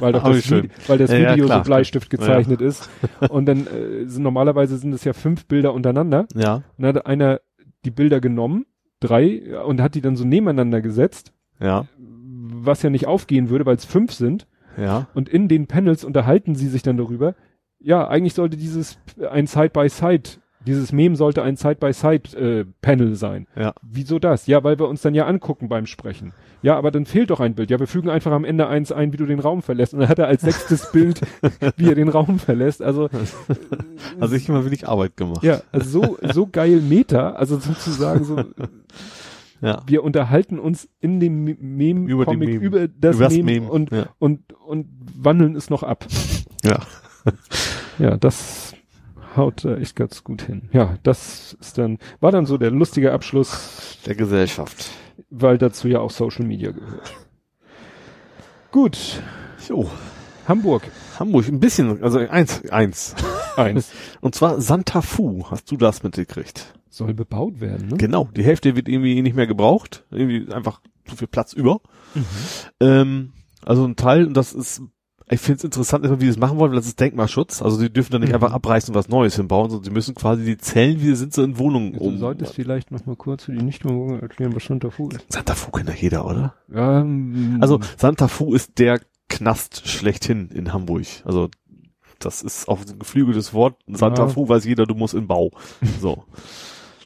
Weil 0.00 0.12
doch 0.12 0.22
das, 0.24 0.50
weil 0.88 0.98
das 0.98 1.10
Ja, 1.10 1.18
ja, 1.18 1.32
Video 1.32 1.46
klar, 1.46 1.58
so 1.58 1.64
Bleistift 1.68 2.10
gezeichnet 2.10 2.60
ist. 2.60 2.88
Und 3.28 3.46
dann 3.46 3.66
äh, 3.66 4.06
sind, 4.06 4.22
normalerweise 4.22 4.76
sind 4.78 4.92
es 4.92 5.04
ja 5.04 5.12
fünf 5.12 5.46
Bilder 5.46 5.72
untereinander. 5.74 6.26
Ja. 6.34 6.56
Und 6.56 6.64
dann 6.78 6.96
hat 6.96 7.06
einer 7.06 7.40
die 7.84 7.90
Bilder 7.90 8.20
genommen, 8.20 8.66
drei, 9.00 9.24
ja, 9.24 9.62
und 9.62 9.80
hat 9.80 9.94
die 9.94 10.00
dann 10.00 10.16
so 10.16 10.24
nebeneinander 10.24 10.80
gesetzt, 10.80 11.32
Ja. 11.60 11.86
was 11.98 12.82
ja 12.82 12.90
nicht 12.90 13.06
aufgehen 13.06 13.50
würde, 13.50 13.66
weil 13.66 13.76
es 13.76 13.84
fünf 13.84 14.12
sind. 14.12 14.46
Ja. 14.76 15.08
Und 15.14 15.28
in 15.28 15.48
den 15.48 15.66
Panels 15.66 16.04
unterhalten 16.04 16.54
sie 16.54 16.68
sich 16.68 16.82
dann 16.82 16.96
darüber. 16.96 17.34
Ja, 17.78 18.06
eigentlich 18.08 18.34
sollte 18.34 18.56
dieses 18.56 18.98
ein 19.30 19.46
Side-by-Side, 19.46 20.30
dieses 20.66 20.92
Meme 20.92 21.16
sollte 21.16 21.42
ein 21.42 21.56
Side-by-Side-Panel 21.56 23.14
sein. 23.14 23.46
Ja. 23.56 23.74
Wieso 23.82 24.18
das? 24.18 24.46
Ja, 24.46 24.62
weil 24.64 24.78
wir 24.78 24.88
uns 24.88 25.02
dann 25.02 25.14
ja 25.14 25.26
angucken 25.26 25.68
beim 25.68 25.86
Sprechen. 25.86 26.32
Ja, 26.62 26.76
aber 26.76 26.90
dann 26.90 27.06
fehlt 27.06 27.30
doch 27.30 27.40
ein 27.40 27.54
Bild. 27.54 27.70
Ja, 27.70 27.80
wir 27.80 27.86
fügen 27.88 28.08
einfach 28.08 28.30
am 28.32 28.44
Ende 28.44 28.68
eins 28.68 28.92
ein, 28.92 29.12
wie 29.12 29.16
du 29.16 29.26
den 29.26 29.40
Raum 29.40 29.62
verlässt. 29.62 29.94
Und 29.94 30.00
dann 30.00 30.08
hat 30.08 30.18
er 30.20 30.28
als 30.28 30.42
sechstes 30.42 30.90
Bild, 30.92 31.20
wie 31.76 31.88
er 31.88 31.94
den 31.96 32.08
Raum 32.08 32.38
verlässt. 32.38 32.82
Also, 32.82 33.08
Also 34.20 34.34
ich 34.36 34.48
habe 34.48 34.64
wenig 34.64 34.86
Arbeit 34.88 35.16
gemacht. 35.16 35.42
ja, 35.42 35.60
also 35.72 36.02
so, 36.02 36.18
so 36.32 36.46
geil 36.46 36.80
Meta, 36.80 37.30
also 37.32 37.58
sozusagen 37.58 38.24
so, 38.24 38.36
Ja. 39.60 39.82
wir 39.86 40.02
unterhalten 40.04 40.58
uns 40.58 40.88
in 41.00 41.18
dem 41.20 41.44
Me- 41.44 41.56
Meme, 41.60 42.08
Über 42.08 42.24
Comic, 42.24 42.48
Meme. 42.48 42.64
über 42.64 42.88
das 42.88 43.16
Übers 43.16 43.32
Meme, 43.32 43.44
Meme, 43.52 43.68
und, 43.70 43.90
ja. 43.90 44.06
und, 44.18 44.52
und 44.66 44.86
wandeln 45.16 45.56
es 45.56 45.70
noch 45.70 45.82
ab. 45.82 46.06
Ja. 46.64 46.78
ja, 47.98 48.16
das 48.16 48.71
haut 49.36 49.64
da 49.64 49.76
echt 49.76 49.96
ganz 49.96 50.24
gut 50.24 50.42
hin. 50.42 50.68
Ja, 50.72 50.96
das 51.02 51.56
ist 51.60 51.78
dann, 51.78 51.98
war 52.20 52.32
dann 52.32 52.46
so 52.46 52.58
der 52.58 52.70
lustige 52.70 53.12
Abschluss, 53.12 53.98
Der 54.06 54.14
Gesellschaft. 54.14 54.90
weil 55.30 55.58
dazu 55.58 55.88
ja 55.88 56.00
auch 56.00 56.10
Social 56.10 56.44
Media 56.46 56.70
gehört. 56.72 57.12
Gut, 58.70 59.22
Jo. 59.68 59.88
Hamburg. 60.48 60.82
Hamburg, 61.20 61.46
ein 61.48 61.60
bisschen, 61.60 62.02
also 62.02 62.18
eins, 62.18 62.62
eins. 62.70 63.14
Eins. 63.56 63.92
Und 64.20 64.34
zwar 64.34 64.60
Santa 64.60 65.00
Fu, 65.02 65.44
hast 65.50 65.70
du 65.70 65.76
das 65.76 66.02
mitgekriegt? 66.02 66.74
Soll 66.88 67.14
bebaut 67.14 67.60
werden, 67.60 67.88
ne? 67.88 67.96
Genau, 67.96 68.28
die 68.36 68.42
Hälfte 68.42 68.74
wird 68.74 68.88
irgendwie 68.88 69.22
nicht 69.22 69.36
mehr 69.36 69.46
gebraucht, 69.46 70.04
irgendwie 70.10 70.52
einfach 70.52 70.80
zu 71.06 71.16
viel 71.16 71.28
Platz 71.28 71.52
über. 71.52 71.80
Ähm, 72.80 73.32
also 73.64 73.84
ein 73.86 73.94
Teil, 73.96 74.26
und 74.26 74.34
das 74.36 74.52
ist, 74.52 74.82
ich 75.30 75.40
finde 75.40 75.58
es 75.58 75.64
interessant, 75.64 76.04
wie 76.04 76.24
sie 76.24 76.30
das 76.30 76.36
machen 76.38 76.58
wollen, 76.58 76.72
weil 76.72 76.76
das 76.78 76.86
ist 76.86 76.98
Denkmalschutz. 77.00 77.62
Also 77.62 77.80
die 77.80 77.92
dürfen 77.92 78.12
dann 78.12 78.20
nicht 78.20 78.30
Mhm. 78.30 78.34
einfach 78.36 78.52
abreißen 78.52 78.92
und 78.94 78.98
was 78.98 79.08
Neues 79.08 79.36
hinbauen, 79.36 79.70
sondern 79.70 79.84
sie 79.84 79.90
müssen 79.90 80.14
quasi 80.14 80.44
die 80.44 80.58
Zellen, 80.58 81.00
wie 81.00 81.06
sie 81.06 81.16
sind, 81.16 81.32
so 81.34 81.42
in 81.42 81.58
Wohnungen 81.58 81.92
Du 81.94 82.00
um. 82.00 82.18
solltest 82.18 82.54
vielleicht 82.54 82.90
noch 82.90 83.06
mal 83.06 83.16
kurz 83.16 83.44
für 83.44 83.52
die 83.52 83.62
Nichtbewohner 83.62 84.20
erklären, 84.22 84.54
was 84.54 84.64
Santa 84.64 84.90
Fu 84.90 85.08
ist. 85.08 85.24
Santa 85.32 85.54
Fu 85.54 85.70
kennt 85.70 85.88
ja 85.88 85.94
jeder, 85.94 86.26
oder? 86.26 86.54
Ähm, 86.74 87.58
Also 87.60 87.80
Santa 87.96 88.28
Fu 88.28 88.54
ist 88.54 88.78
der 88.78 89.00
Knast 89.28 89.88
schlechthin 89.88 90.48
in 90.50 90.72
Hamburg. 90.72 91.06
Also 91.24 91.48
das 92.18 92.42
ist 92.42 92.68
auch 92.68 92.80
ein 92.80 92.98
geflügeltes 92.98 93.52
Wort. 93.54 93.76
Santa 93.88 94.22
Ja. 94.22 94.28
Fu 94.28 94.48
weiß 94.48 94.64
jeder, 94.64 94.84
du 94.86 94.94
musst 94.94 95.14
in 95.14 95.26
Bau. 95.26 95.50
So. 96.00 96.24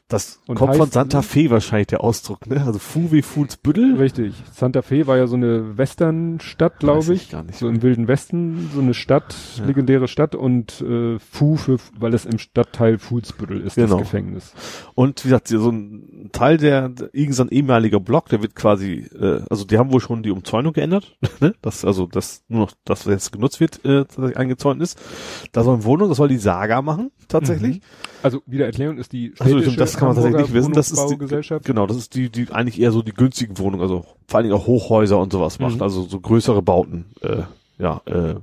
Das 0.09 0.39
Und 0.47 0.55
kommt 0.55 0.77
von 0.77 0.89
Santa 0.89 1.21
Fe 1.21 1.49
wahrscheinlich 1.49 1.87
der 1.87 2.01
Ausdruck, 2.01 2.47
ne? 2.47 2.63
Also 2.65 2.79
Fu 2.79 3.11
wie 3.11 3.21
Fuhlsbüttel. 3.21 3.95
Richtig. 3.97 4.35
Santa 4.53 4.81
Fe 4.81 5.05
war 5.05 5.17
ja 5.17 5.27
so 5.27 5.35
eine 5.35 5.77
Westernstadt, 5.77 6.79
glaube 6.79 7.13
ich 7.13 7.23
ich. 7.23 7.29
gar 7.31 7.43
nicht 7.43 7.59
So 7.59 7.67
im 7.67 7.81
Wilden 7.81 8.07
Westen, 8.07 8.69
so 8.73 8.79
eine 8.79 8.93
Stadt, 8.93 9.35
Ja. 9.57 9.65
legendäre 9.65 10.07
Stadt 10.07 10.33
und 10.33 10.79
äh, 10.79 11.19
Fu 11.19 11.57
für, 11.57 11.77
weil 11.99 12.13
es 12.13 12.23
im 12.25 12.39
Stadtteil 12.39 12.99
Fuhlsbüttel 12.99 13.59
ist, 13.59 13.75
Genau. 13.75 13.95
das 13.97 13.99
Gefängnis. 13.99 14.53
Und 14.95 15.25
wie 15.25 15.27
gesagt, 15.29 15.49
so 15.49 15.69
ein 15.69 16.16
Teil 16.31 16.57
der, 16.57 16.89
der 16.89 17.09
irgend 17.13 17.35
so 17.35 17.43
ein 17.43 17.49
ehemaliger 17.49 17.99
Block, 17.99 18.29
der 18.29 18.41
wird 18.41 18.55
quasi, 18.55 19.07
äh, 19.19 19.41
also 19.49 19.65
die 19.65 19.77
haben 19.77 19.91
wohl 19.91 19.99
schon 20.01 20.23
die 20.23 20.31
Umzäunung 20.31 20.73
geändert, 20.73 21.17
ne? 21.39 21.53
Das, 21.61 21.83
also 21.85 22.07
das 22.07 22.43
nur 22.47 22.61
noch 22.61 22.71
das, 22.85 23.05
was 23.05 23.11
jetzt 23.13 23.31
genutzt 23.31 23.59
wird, 23.59 23.83
äh, 23.85 24.05
tatsächlich 24.05 24.37
eingezäunt 24.37 24.81
ist. 24.81 24.99
Da 25.51 25.63
soll 25.63 25.75
eine 25.75 25.83
Wohnung, 25.83 26.09
das 26.09 26.17
soll 26.17 26.27
die 26.29 26.37
Saga 26.37 26.81
machen, 26.81 27.11
tatsächlich. 27.27 27.81
Also 28.23 28.41
wieder 28.45 28.65
Erklärung 28.65 28.97
ist 28.97 29.11
die 29.13 29.33
Also 29.39 29.57
städtische 29.57 29.77
das 29.77 29.97
kann 29.97 30.07
man 30.09 30.15
tatsächlich 30.15 30.41
nicht 30.41 30.53
wissen. 30.53 30.73
Das 30.73 30.91
ist 30.91 31.07
die, 31.09 31.17
genau, 31.63 31.87
das 31.87 31.97
ist 31.97 32.15
die, 32.15 32.29
die 32.29 32.51
eigentlich 32.51 32.79
eher 32.79 32.91
so 32.91 33.01
die 33.01 33.13
günstigen 33.13 33.57
Wohnungen, 33.57 33.81
also 33.81 34.05
vor 34.27 34.37
allen 34.37 34.43
Dingen 34.49 34.55
auch 34.55 34.67
Hochhäuser 34.67 35.17
und 35.19 35.31
sowas 35.31 35.59
macht, 35.59 35.75
Mhm. 35.77 35.81
also 35.83 36.03
so 36.03 36.19
größere 36.19 36.61
Bauten, 36.61 37.05
äh, 37.21 37.43
ja, 37.77 38.01
äh, 38.05 38.35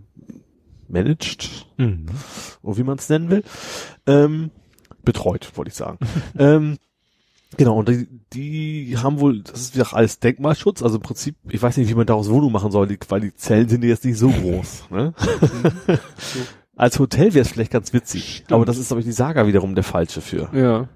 managed, 0.88 1.66
Mhm. 1.76 2.06
oder 2.62 2.76
wie 2.76 2.82
man 2.82 2.98
es 2.98 3.08
nennen 3.08 3.30
will, 3.30 3.42
ähm, 4.06 4.50
betreut, 5.04 5.50
wollte 5.56 5.70
ich 5.70 5.74
sagen. 5.74 5.98
ähm, 6.38 6.76
genau, 7.56 7.78
und 7.78 7.88
die, 7.88 8.06
die 8.32 8.96
haben 8.98 9.20
wohl, 9.20 9.42
das 9.42 9.60
ist 9.60 9.74
wieder 9.74 9.94
alles 9.94 10.18
Denkmalschutz, 10.18 10.82
also 10.82 10.96
im 10.96 11.02
Prinzip, 11.02 11.36
ich 11.48 11.62
weiß 11.62 11.76
nicht, 11.76 11.88
wie 11.88 11.94
man 11.94 12.06
daraus 12.06 12.30
Wohnung 12.30 12.52
machen 12.52 12.70
soll, 12.70 12.86
die, 12.86 12.98
weil 13.08 13.20
die 13.20 13.34
Zellen 13.34 13.68
sind 13.68 13.82
ja 13.82 13.90
jetzt 13.90 14.04
nicht 14.04 14.18
so 14.18 14.28
groß. 14.28 14.84
Ne? 14.90 15.14
Als 16.76 16.98
Hotel 16.98 17.34
wäre 17.34 17.42
es 17.42 17.52
vielleicht 17.52 17.72
ganz 17.72 17.92
witzig, 17.92 18.36
Stimmt. 18.36 18.52
aber 18.52 18.64
das 18.64 18.78
ist, 18.78 18.88
glaube 18.88 19.00
ich, 19.00 19.06
die 19.06 19.12
Saga 19.12 19.46
wiederum 19.46 19.74
der 19.74 19.84
falsche 19.84 20.20
für. 20.20 20.48
Ja. 20.52 20.88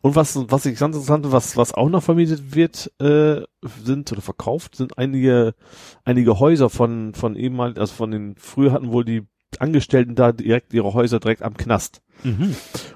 Und 0.00 0.14
was, 0.14 0.38
was 0.48 0.64
ich 0.66 0.78
ganz 0.78 0.94
interessant 0.94 1.30
was, 1.32 1.56
was 1.56 1.74
auch 1.74 1.88
noch 1.88 2.02
vermietet 2.02 2.54
wird, 2.54 2.92
äh, 3.00 3.42
sind 3.82 4.12
oder 4.12 4.20
verkauft, 4.20 4.76
sind 4.76 4.96
einige, 4.96 5.54
einige 6.04 6.38
Häuser 6.38 6.70
von, 6.70 7.14
von 7.14 7.34
ehemaligen, 7.34 7.80
also 7.80 7.92
von 7.92 8.12
den, 8.12 8.36
früher 8.36 8.72
hatten 8.72 8.92
wohl 8.92 9.04
die 9.04 9.26
Angestellten 9.60 10.14
da 10.14 10.32
direkt 10.32 10.72
ihre 10.74 10.94
Häuser 10.94 11.20
direkt 11.20 11.42
am 11.42 11.56
Knast. 11.56 12.00
Mhm. 12.24 12.54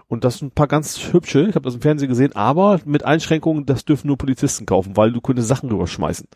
Und 0.09 0.25
das 0.25 0.39
sind 0.39 0.49
ein 0.49 0.55
paar 0.55 0.67
ganz 0.69 1.13
hübsche, 1.13 1.47
ich 1.49 1.55
habe 1.55 1.65
das 1.65 1.75
im 1.75 1.83
Fernsehen 1.83 2.09
gesehen, 2.09 2.35
aber 2.35 2.81
mit 2.85 3.05
Einschränkungen, 3.05 3.67
das 3.67 3.85
dürfen 3.85 4.07
nur 4.09 4.17
Polizisten 4.19 4.67
kaufen, 4.67 4.97
weil 4.97 5.13
du 5.13 5.21
könntest 5.21 5.49
Sachen 5.49 5.71
rüberschmeißen. 5.71 6.27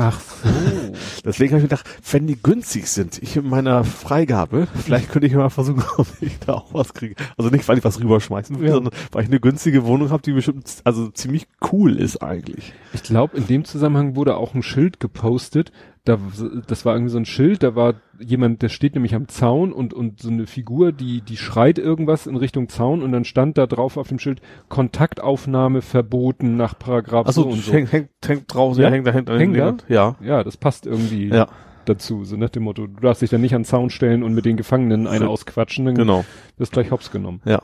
Ach 0.00 0.20
so. 0.20 0.48
Deswegen 1.24 1.50
habe 1.52 1.58
ich 1.64 1.68
gedacht, 1.68 1.84
wenn 2.12 2.28
die 2.28 2.40
günstig 2.40 2.86
sind, 2.86 3.20
ich 3.20 3.34
in 3.36 3.48
meiner 3.48 3.82
Freigabe, 3.82 4.68
vielleicht 4.84 5.10
könnte 5.10 5.26
ich 5.26 5.34
mal 5.34 5.50
versuchen, 5.50 5.82
ob 5.96 6.06
ich 6.20 6.38
da 6.38 6.54
auch 6.54 6.72
was 6.72 6.94
kriege. 6.94 7.16
Also 7.36 7.50
nicht, 7.50 7.66
weil 7.66 7.78
ich 7.78 7.84
was 7.84 8.00
rüberschmeißen 8.00 8.60
will, 8.60 8.68
Ja. 8.68 8.74
sondern 8.74 8.94
weil 9.10 9.24
ich 9.24 9.28
eine 9.28 9.40
günstige 9.40 9.84
Wohnung 9.84 10.10
habe, 10.10 10.22
die 10.22 10.32
bestimmt 10.32 10.70
also 10.84 11.08
ziemlich 11.08 11.48
cool 11.72 11.96
ist 11.96 12.22
eigentlich. 12.22 12.72
Ich 12.92 13.02
glaube, 13.02 13.36
in 13.36 13.48
dem 13.48 13.64
Zusammenhang 13.64 14.14
wurde 14.14 14.36
auch 14.36 14.54
ein 14.54 14.62
Schild 14.62 15.00
gepostet. 15.00 15.72
Da, 16.08 16.18
das 16.66 16.86
war 16.86 16.94
irgendwie 16.94 17.12
so 17.12 17.18
ein 17.18 17.26
Schild, 17.26 17.62
da 17.62 17.74
war 17.74 17.94
jemand, 18.18 18.62
der 18.62 18.70
steht 18.70 18.94
nämlich 18.94 19.14
am 19.14 19.28
Zaun 19.28 19.72
und, 19.72 19.92
und 19.92 20.20
so 20.22 20.30
eine 20.30 20.46
Figur, 20.46 20.90
die, 20.92 21.20
die 21.20 21.36
schreit 21.36 21.78
irgendwas 21.78 22.26
in 22.26 22.36
Richtung 22.36 22.70
Zaun 22.70 23.02
und 23.02 23.12
dann 23.12 23.24
stand 23.24 23.58
da 23.58 23.66
drauf 23.66 23.98
auf 23.98 24.08
dem 24.08 24.18
Schild 24.18 24.40
Kontaktaufnahme 24.70 25.82
verboten 25.82 26.56
nach 26.56 26.78
Paragraph 26.78 27.26
Achso, 27.26 27.42
so 27.42 27.48
und 27.50 27.62
so. 27.62 27.72
hängt, 27.72 27.92
hängt, 27.92 28.08
hängt 28.26 28.54
draußen, 28.54 28.82
Ja? 28.82 28.90
hängt 28.90 29.06
da 29.06 29.12
hinten. 29.12 29.36
Hängt 29.36 29.56
da? 29.56 29.76
Ja. 29.88 30.16
Ja, 30.22 30.42
das 30.42 30.56
passt 30.56 30.86
irgendwie 30.86 31.28
Ja, 31.28 31.48
dazu, 31.84 32.24
so 32.24 32.36
nach 32.36 32.48
dem 32.50 32.62
Motto, 32.62 32.86
du 32.86 33.00
darfst 33.00 33.20
dich 33.20 33.30
dann 33.30 33.42
nicht 33.42 33.54
an 33.54 33.62
den 33.62 33.66
Zaun 33.66 33.90
stellen 33.90 34.22
und 34.22 34.32
mit 34.34 34.44
den 34.46 34.56
Gefangenen 34.56 35.06
eine 35.06 35.28
ausquatschen, 35.28 35.84
dann 35.84 35.94
genau. 35.94 36.24
wirst 36.56 36.72
gleich 36.72 36.90
hops 36.90 37.10
genommen. 37.10 37.42
Ja. 37.44 37.60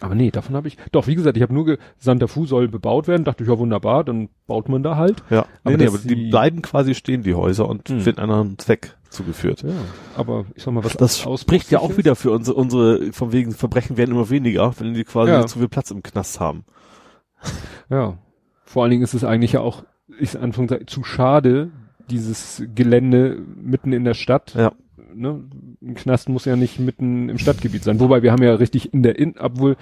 Aber 0.00 0.14
nee, 0.14 0.30
davon 0.30 0.54
habe 0.56 0.68
ich, 0.68 0.76
doch, 0.92 1.06
wie 1.06 1.14
gesagt, 1.14 1.36
ich 1.36 1.42
habe 1.42 1.54
nur, 1.54 1.78
Santa 1.98 2.26
Fu 2.26 2.44
soll 2.46 2.68
bebaut 2.68 3.08
werden, 3.08 3.24
dachte 3.24 3.42
ich, 3.44 3.48
ja 3.48 3.58
wunderbar, 3.58 4.04
dann 4.04 4.28
baut 4.46 4.68
man 4.68 4.82
da 4.82 4.96
halt. 4.96 5.22
Ja. 5.30 5.46
Aber 5.64 5.76
nee, 5.76 5.84
nee, 5.84 5.86
aber 5.86 5.98
die 5.98 6.28
bleiben 6.30 6.60
quasi 6.62 6.94
stehen, 6.94 7.22
die 7.22 7.34
Häuser, 7.34 7.68
und 7.68 7.88
Hm. 7.88 8.04
werden 8.04 8.18
anderen 8.18 8.58
Zweck 8.58 8.94
zugeführt. 9.08 9.62
Ja, 9.62 9.70
aber 10.16 10.44
ich 10.54 10.62
sag 10.64 10.74
mal, 10.74 10.84
was 10.84 10.94
Das 10.98 11.20
spricht 11.40 11.70
ja 11.70 11.78
auch 11.78 11.90
Ausbruchsiches- 11.90 11.96
wieder 11.98 12.16
für 12.16 12.30
unsere, 12.32 12.56
unsere, 12.56 13.12
von 13.12 13.32
wegen 13.32 13.52
Verbrechen 13.52 13.96
werden 13.96 14.10
immer 14.10 14.28
weniger, 14.28 14.74
wenn 14.78 14.92
die 14.92 15.04
quasi 15.04 15.30
Ja. 15.32 15.46
zu 15.46 15.58
viel 15.60 15.68
Platz 15.68 15.90
im 15.90 16.02
Knast 16.02 16.40
haben. 16.40 16.64
Ja. 17.88 18.18
Vor 18.64 18.82
allen 18.82 18.90
Dingen 18.90 19.02
ist 19.02 19.14
es 19.14 19.24
eigentlich 19.24 19.52
ja 19.52 19.60
auch, 19.60 19.84
ich 20.18 20.38
Anführungszeichen, 20.38 20.88
zu 20.88 21.04
schade, 21.04 21.70
dieses 22.10 22.62
Gelände 22.74 23.38
mitten 23.56 23.92
in 23.92 24.04
der 24.04 24.14
Stadt. 24.14 24.54
Ja. 24.54 24.72
Ne? 25.16 25.44
Ein 25.82 25.94
Knast 25.94 26.28
muss 26.28 26.44
ja 26.44 26.56
nicht 26.56 26.78
mitten 26.78 27.28
im 27.28 27.38
Stadtgebiet 27.38 27.82
sein. 27.84 28.00
Wobei 28.00 28.22
wir 28.22 28.32
haben 28.32 28.42
ja 28.42 28.54
richtig 28.54 28.92
in 28.94 29.02
der 29.02 29.18
In, 29.18 29.36
obwohl 29.38 29.76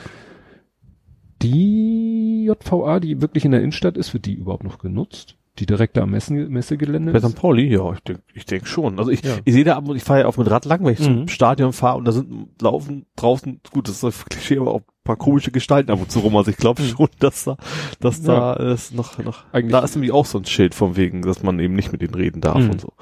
die 1.42 2.44
JVA, 2.46 3.00
die 3.00 3.20
wirklich 3.20 3.44
in 3.44 3.50
der 3.50 3.60
Innenstadt 3.60 3.96
ist, 3.96 4.14
wird 4.14 4.26
die 4.26 4.34
überhaupt 4.34 4.64
noch 4.64 4.78
genutzt? 4.78 5.36
Die 5.60 5.66
direkte 5.66 6.02
am 6.02 6.10
Messen, 6.10 6.48
Messegelände 6.48 7.12
Bei 7.12 7.18
ist? 7.18 7.28
St. 7.28 7.36
Pauli, 7.36 7.72
ja, 7.72 7.92
ich 7.92 8.00
denke 8.00 8.22
ich 8.34 8.44
denk 8.44 8.66
schon. 8.66 8.98
Also 8.98 9.12
ich, 9.12 9.22
Ja. 9.22 9.36
ich 9.44 9.54
sehe 9.54 9.62
da 9.62 9.76
ab 9.76 9.88
und 9.88 9.94
ich 9.94 10.02
fahre 10.02 10.20
ja 10.20 10.26
auf 10.26 10.36
mit 10.36 10.50
Rad 10.50 10.64
lang, 10.64 10.84
wenn 10.84 10.94
ich 10.94 10.98
Mhm. 11.00 11.04
zum 11.04 11.28
Stadion 11.28 11.72
fahre 11.72 11.98
und 11.98 12.06
da 12.06 12.12
sind 12.12 12.60
laufen 12.60 13.06
draußen, 13.14 13.60
gut, 13.70 13.86
das 13.88 14.02
ist 14.02 14.04
ein 14.24 14.28
Klischee, 14.30 14.58
aber 14.58 14.72
auch 14.72 14.80
ein 14.80 14.84
paar 15.04 15.14
komische 15.16 15.52
Gestalten 15.52 15.92
ab 15.92 16.00
und 16.00 16.10
zu 16.10 16.18
rum. 16.20 16.34
Also 16.36 16.50
ich 16.50 16.56
glaube 16.56 16.82
schon, 16.82 17.08
dass 17.20 17.44
da, 17.44 17.56
dass 18.00 18.20
Mhm. 18.22 18.26
Ja. 18.28 18.54
da 18.56 18.72
ist 18.72 18.94
noch, 18.94 19.18
noch, 19.18 19.44
Eigentlich- 19.52 19.70
da 19.70 19.78
ist 19.80 19.94
nämlich 19.94 20.10
auch 20.10 20.26
so 20.26 20.38
ein 20.38 20.44
Schild 20.44 20.74
von 20.74 20.96
wegen, 20.96 21.22
dass 21.22 21.44
man 21.44 21.60
eben 21.60 21.76
nicht 21.76 21.92
mit 21.92 22.02
denen 22.02 22.14
reden 22.14 22.40
darf 22.40 22.58
Mhm. 22.58 22.70
und 22.70 22.80
so. 22.80 22.92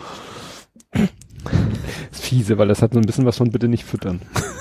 Ist 2.10 2.22
fiese, 2.22 2.58
weil 2.58 2.68
das 2.68 2.82
hat 2.82 2.92
so 2.94 2.98
ein 3.00 3.04
bisschen 3.06 3.24
was 3.26 3.36
von 3.36 3.50
bitte 3.50 3.68
nicht 3.68 3.84
füttern. 3.84 4.20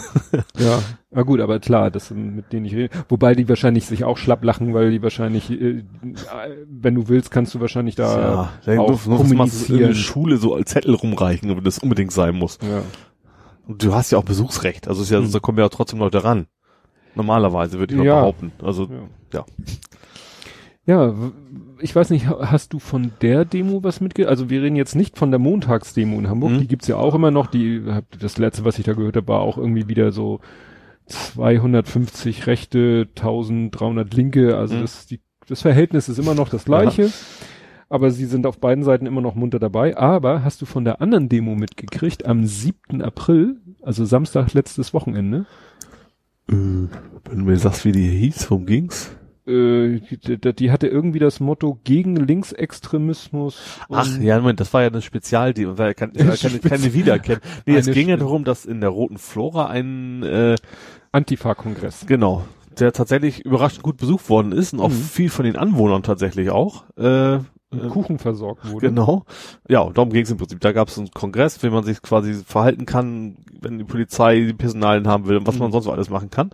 ja. 0.60 0.80
Na 1.12 1.22
gut, 1.24 1.40
aber 1.40 1.60
klar, 1.60 1.92
das 1.92 2.12
mit 2.12 2.52
denen 2.54 2.66
ich 2.66 2.74
rede. 2.76 2.90
Wobei 3.10 3.36
die 3.36 3.48
wahrscheinlich 3.50 3.86
sich 3.86 4.04
auch 4.04 4.18
schlapp 4.18 4.44
lachen, 4.44 4.74
weil 4.74 4.92
die 4.92 5.02
wahrscheinlich, 5.02 5.50
äh, 5.52 5.84
wenn 6.70 6.96
du 6.96 7.08
willst, 7.08 7.32
kannst 7.32 7.54
du 7.56 7.60
wahrscheinlich 7.60 7.96
da 7.96 8.52
ja, 8.66 8.80
auch 8.80 8.90
muss, 8.90 9.06
muss 9.06 9.20
man 9.20 9.20
in 9.22 9.28
kommunizieren. 9.38 9.80
der 9.80 9.94
Schule 9.94 10.38
so 10.38 10.54
als 10.56 10.72
Zettel 10.72 10.96
rumreichen, 10.96 11.50
wenn 11.56 11.64
das 11.64 11.80
unbedingt 11.80 12.12
sein 12.12 12.36
muss. 12.36 12.58
Ja. 12.62 12.82
Und 13.68 13.84
du 13.84 13.94
hast 13.94 14.12
ja 14.12 14.18
auch 14.18 14.24
Besuchsrecht, 14.26 14.88
also 14.88 15.02
ist 15.04 15.12
ja, 15.12 15.22
Mhm. 15.22 15.32
da 15.32 15.40
kommen 15.40 15.58
ja 15.60 15.70
trotzdem 15.70 16.00
Leute 16.00 16.24
ran. 16.24 16.48
Normalerweise 17.16 17.78
würde 17.80 17.94
ich 17.94 17.98
mal 17.98 18.06
Ja. 18.06 18.16
behaupten. 18.22 18.52
Also, 18.64 18.86
Ja. 19.34 19.40
ja. 19.40 19.46
Ja, 20.88 21.14
ich 21.80 21.96
weiß 21.96 22.10
nicht, 22.10 22.28
ha- 22.28 22.50
hast 22.52 22.74
du 22.74 22.80
von 22.80 23.12
der 23.22 23.46
Demo 23.46 23.84
was 23.84 24.02
mitge... 24.02 24.28
Also 24.28 24.50
wir 24.50 24.62
reden 24.64 24.76
jetzt 24.76 24.96
nicht 24.96 25.18
von 25.18 25.30
der 25.32 25.40
Montagsdemo 25.40 26.18
in 26.18 26.28
Hamburg, 26.30 26.54
Mhm. 26.54 26.60
die 26.60 26.68
gibt's 26.68 26.88
ja 26.88 26.96
auch 26.98 27.14
immer 27.16 27.30
noch. 27.32 27.48
Die 27.48 27.82
Das 28.20 28.38
letzte, 28.38 28.66
was 28.66 28.80
ich 28.80 28.86
da 28.86 28.94
gehört 28.94 29.16
habe, 29.16 29.28
war 29.28 29.42
auch 29.42 29.58
irgendwie 29.58 29.88
wieder 29.88 30.12
so 30.12 30.40
250 31.06 32.48
Rechte, 32.48 33.08
1300 33.16 34.14
Linke. 34.14 34.58
Also 34.58 34.76
Mhm. 34.76 34.82
das, 34.82 35.06
die, 35.08 35.20
das 35.48 35.62
Verhältnis 35.62 36.10
ist 36.10 36.18
immer 36.20 36.34
noch 36.36 36.50
das 36.50 36.66
gleiche. 36.66 37.12
Aber 37.90 38.10
sie 38.12 38.26
sind 38.26 38.46
auf 38.48 38.58
beiden 38.60 38.84
Seiten 38.86 39.06
immer 39.06 39.22
noch 39.22 39.36
munter 39.36 39.60
dabei. 39.60 39.98
Aber 39.98 40.44
hast 40.44 40.62
du 40.62 40.66
von 40.66 40.86
der 40.86 41.02
anderen 41.02 41.30
Demo 41.30 41.56
mitgekriegt, 41.56 42.26
am 42.26 42.46
7. 42.46 43.02
April, 43.02 43.58
also 43.82 44.06
Samstag 44.06 44.54
letztes 44.54 44.94
Wochenende, 44.94 45.46
Äh, 46.50 46.54
wenn 46.56 47.38
du 47.40 47.46
mir 47.46 47.58
sagst, 47.58 47.86
wie 47.86 47.92
die 47.92 48.10
hieß, 48.10 48.50
worum 48.50 48.66
ging's? 48.66 49.12
Äh, 49.48 50.00
die, 50.00 50.38
die- 50.38 50.54
die 50.56 50.72
hatte 50.72 50.88
irgendwie 50.88 51.20
das 51.20 51.40
Motto 51.40 51.80
gegen 51.84 52.16
Linksextremismus. 52.16 53.58
Ach, 53.90 54.08
ja, 54.20 54.40
Moment, 54.40 54.60
das 54.60 54.74
war 54.74 54.82
ja 54.82 54.88
eine 54.88 55.02
Spezialdemo, 55.02 55.78
war 55.78 55.88
ja 55.88 55.94
kein, 55.94 56.14
keine, 56.14 56.60
keine 56.60 56.94
Wiedererkennen. 56.94 57.42
Nee, 57.66 57.76
es 57.78 57.90
ging 57.92 58.10
ja 58.10 58.18
darum, 58.18 58.44
dass 58.44 58.66
in 58.66 58.82
der 58.82 58.90
Roten 58.90 59.18
Flora 59.18 59.68
ein, 59.68 60.24
äh, 60.24 60.56
Antifa-Kongress. 61.12 62.06
genau, 62.08 62.44
der 62.80 62.94
tatsächlich 62.94 63.44
überraschend 63.46 63.84
gut 63.84 63.98
besucht 63.98 64.30
worden 64.30 64.52
ist 64.54 64.74
und 64.74 64.80
auch 64.80 64.90
Mhm. 64.90 64.94
viel 64.94 65.30
von 65.30 65.46
den 65.46 65.58
Anwohnern 65.58 66.04
tatsächlich 66.04 66.50
auch, 66.50 66.86
äh, 66.98 67.38
mit 67.74 67.84
Äh, 67.86 67.88
Kuchen 67.88 68.20
versorgt 68.20 68.70
wurde. 68.70 68.88
Genau. 68.90 69.24
Ja, 69.70 69.80
und 69.82 69.98
darum 69.98 70.10
ging 70.12 70.24
es 70.24 70.32
im 70.32 70.38
Prinzip. 70.38 70.60
Da 70.60 70.72
gab 70.74 70.90
es 70.90 70.98
einen 70.98 71.12
Kongress, 71.12 71.64
wie 71.64 71.70
man 71.70 71.84
sich 71.86 72.02
quasi 72.02 72.34
verhalten 72.34 72.86
kann, 72.86 73.38
wenn 73.62 73.78
die 73.78 73.86
Polizei 73.86 74.40
die 74.42 74.54
Personalien 74.54 75.08
haben 75.08 75.26
will 75.28 75.38
und 75.38 75.48
was 75.48 75.56
Mhm. 75.56 75.62
man 75.62 75.72
sonst 75.72 75.86
so 75.86 75.92
alles 75.92 76.10
machen 76.10 76.30
kann. 76.30 76.50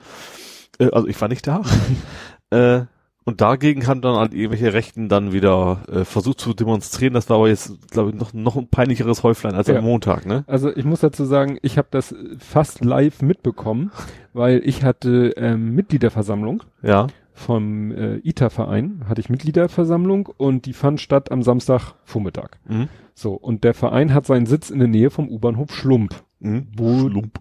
Äh, 0.79 0.89
also 0.91 1.07
ich 1.07 1.19
war 1.19 1.27
nicht 1.27 1.45
da. 1.47 1.61
äh, 2.51 2.81
und 3.25 3.41
dagegen 3.41 3.87
haben 3.87 3.99
dann 3.99 4.15
halt 4.15 4.33
irgendwelche 4.33 4.71
Rechten 4.71 5.09
dann 5.09 5.33
wieder 5.33 5.83
äh, 5.91 6.05
versucht 6.05 6.39
zu 6.39 6.53
demonstrieren. 6.53 7.13
Das 7.13 7.29
war 7.29 7.35
aber 7.37 7.49
jetzt, 7.49 7.91
glaube 7.91 8.11
ich, 8.11 8.15
noch, 8.15 8.31
noch 8.33 8.55
ein 8.55 8.69
peinlicheres 8.69 9.21
Häuflein 9.23 9.53
als 9.53 9.67
Ja. 9.67 9.77
am 9.79 9.83
Montag, 9.83 10.25
ne? 10.25 10.45
Also 10.47 10.73
ich 10.73 10.85
muss 10.85 11.01
dazu 11.01 11.25
sagen, 11.25 11.57
ich 11.61 11.77
habe 11.77 11.89
das 11.91 12.15
fast 12.39 12.85
live 12.85 13.21
mitbekommen, 13.21 13.91
weil 14.31 14.61
ich 14.63 14.83
hatte 14.85 15.33
ähm, 15.35 15.75
Mitgliederversammlung 15.75 16.63
Ja. 16.81 17.07
vom 17.33 17.91
äh, 17.91 18.15
ITA-Verein, 18.19 19.03
hatte 19.09 19.19
ich 19.19 19.29
Mitgliederversammlung 19.29 20.27
und 20.37 20.65
die 20.65 20.71
fand 20.73 21.01
statt 21.01 21.29
am 21.29 21.43
Samstagvormittag. 21.43 22.51
Mhm. 22.65 22.87
So, 23.13 23.33
und 23.33 23.65
der 23.65 23.73
Verein 23.73 24.13
hat 24.13 24.25
seinen 24.25 24.45
Sitz 24.45 24.69
in 24.69 24.79
der 24.79 24.87
Nähe 24.87 25.09
vom 25.09 25.27
U-Bahnhof 25.27 25.71
Schlump, 25.73 26.15
Mhm. 26.39 26.67
wo, 26.77 27.09
Schlump. 27.09 27.39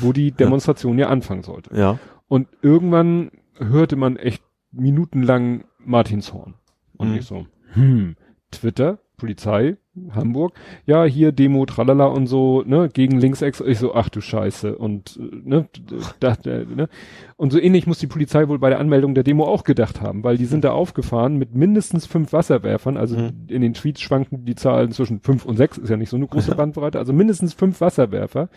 wo 0.00 0.12
die 0.14 0.30
Demonstration 0.32 0.98
ja 0.98 1.08
anfangen 1.08 1.42
sollte. 1.42 1.76
Ja. 1.76 1.98
Und 2.28 2.48
irgendwann 2.62 3.30
hörte 3.58 3.96
man 3.96 4.16
echt 4.16 4.42
minutenlang 4.72 5.64
Martinshorn. 5.78 6.54
Und 6.96 7.10
Mhm. 7.12 7.14
ich 7.18 7.24
so, 7.26 7.46
hm, 7.72 8.16
Twitter, 8.50 8.98
Polizei, 9.16 9.76
Hamburg, 10.10 10.52
ja, 10.84 11.04
hier 11.04 11.32
Demo, 11.32 11.64
tralala 11.64 12.04
und 12.06 12.26
so, 12.26 12.62
ne, 12.66 12.90
gegen 12.92 13.18
Linksex, 13.18 13.60
ich 13.62 13.78
so, 13.78 13.94
ach 13.94 14.10
du 14.10 14.20
Scheiße, 14.20 14.76
und, 14.76 15.18
äh, 15.18 15.36
ne, 15.48 15.68
dachte, 16.20 16.66
ne, 16.74 16.88
und 17.36 17.50
so 17.50 17.58
ähnlich 17.58 17.86
muss 17.86 17.98
die 17.98 18.06
Polizei 18.06 18.46
wohl 18.48 18.58
bei 18.58 18.68
der 18.68 18.78
Anmeldung 18.78 19.14
der 19.14 19.24
Demo 19.24 19.44
auch 19.46 19.64
gedacht 19.64 20.02
haben, 20.02 20.22
weil 20.22 20.36
die 20.36 20.44
sind 20.44 20.64
da 20.64 20.72
aufgefahren 20.72 21.36
mit 21.38 21.54
mindestens 21.54 22.04
fünf 22.06 22.34
Wasserwerfern, 22.34 22.98
also 22.98 23.16
Mhm. 23.16 23.32
in 23.48 23.62
den 23.62 23.72
Tweets 23.72 24.02
schwanken 24.02 24.44
die 24.44 24.54
Zahlen 24.54 24.92
zwischen 24.92 25.20
fünf 25.20 25.46
und 25.46 25.56
sechs, 25.56 25.78
ist 25.78 25.88
ja 25.88 25.96
nicht 25.96 26.10
so 26.10 26.16
eine 26.18 26.26
große 26.26 26.54
Bandbreite, 26.56 26.98
also 26.98 27.14
mindestens 27.14 27.54
fünf 27.54 27.80
Wasserwerfer, 27.80 28.50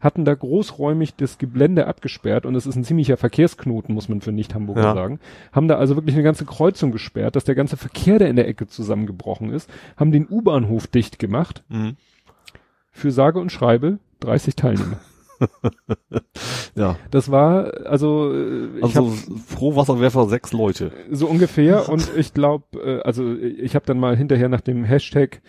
hatten 0.00 0.24
da 0.24 0.34
großräumig 0.34 1.14
das 1.16 1.38
Gelände 1.38 1.86
abgesperrt 1.86 2.46
und 2.46 2.54
es 2.54 2.66
ist 2.66 2.76
ein 2.76 2.84
ziemlicher 2.84 3.16
Verkehrsknoten, 3.16 3.94
muss 3.94 4.08
man 4.08 4.20
für 4.20 4.32
Nicht-Hamburger 4.32 4.82
Ja. 4.82 4.94
sagen. 4.94 5.20
Haben 5.52 5.68
da 5.68 5.76
also 5.76 5.96
wirklich 5.96 6.14
eine 6.14 6.24
ganze 6.24 6.44
Kreuzung 6.44 6.92
gesperrt, 6.92 7.36
dass 7.36 7.44
der 7.44 7.54
ganze 7.54 7.76
Verkehr, 7.76 8.18
der 8.18 8.28
in 8.28 8.36
der 8.36 8.48
Ecke 8.48 8.66
zusammengebrochen 8.66 9.50
ist, 9.52 9.68
haben 9.96 10.12
den 10.12 10.26
U-Bahnhof 10.28 10.86
dicht 10.86 11.18
gemacht 11.18 11.64
Mhm. 11.68 11.96
für 12.92 13.10
sage 13.10 13.38
und 13.40 13.50
schreibe 13.52 13.98
30 14.20 14.56
Teilnehmer. 14.56 14.98
Ja. 16.74 16.96
Das 17.10 17.30
war, 17.30 17.72
also, 17.86 18.32
äh, 18.34 18.78
ich 18.78 18.84
Also 18.84 19.10
hab 19.12 19.54
pro 19.56 19.76
Wasserwerfer 19.76 20.28
sechs 20.28 20.52
Leute. 20.52 20.92
so 21.10 21.26
ungefähr 21.26 21.88
und 21.88 22.10
ich 22.16 22.34
glaube, 22.34 22.64
äh, 22.84 23.00
also 23.02 23.34
ich 23.36 23.74
habe 23.74 23.86
dann 23.86 23.98
mal 24.00 24.16
hinterher 24.16 24.48
nach 24.48 24.60
dem 24.60 24.84
Hashtag 24.84 25.40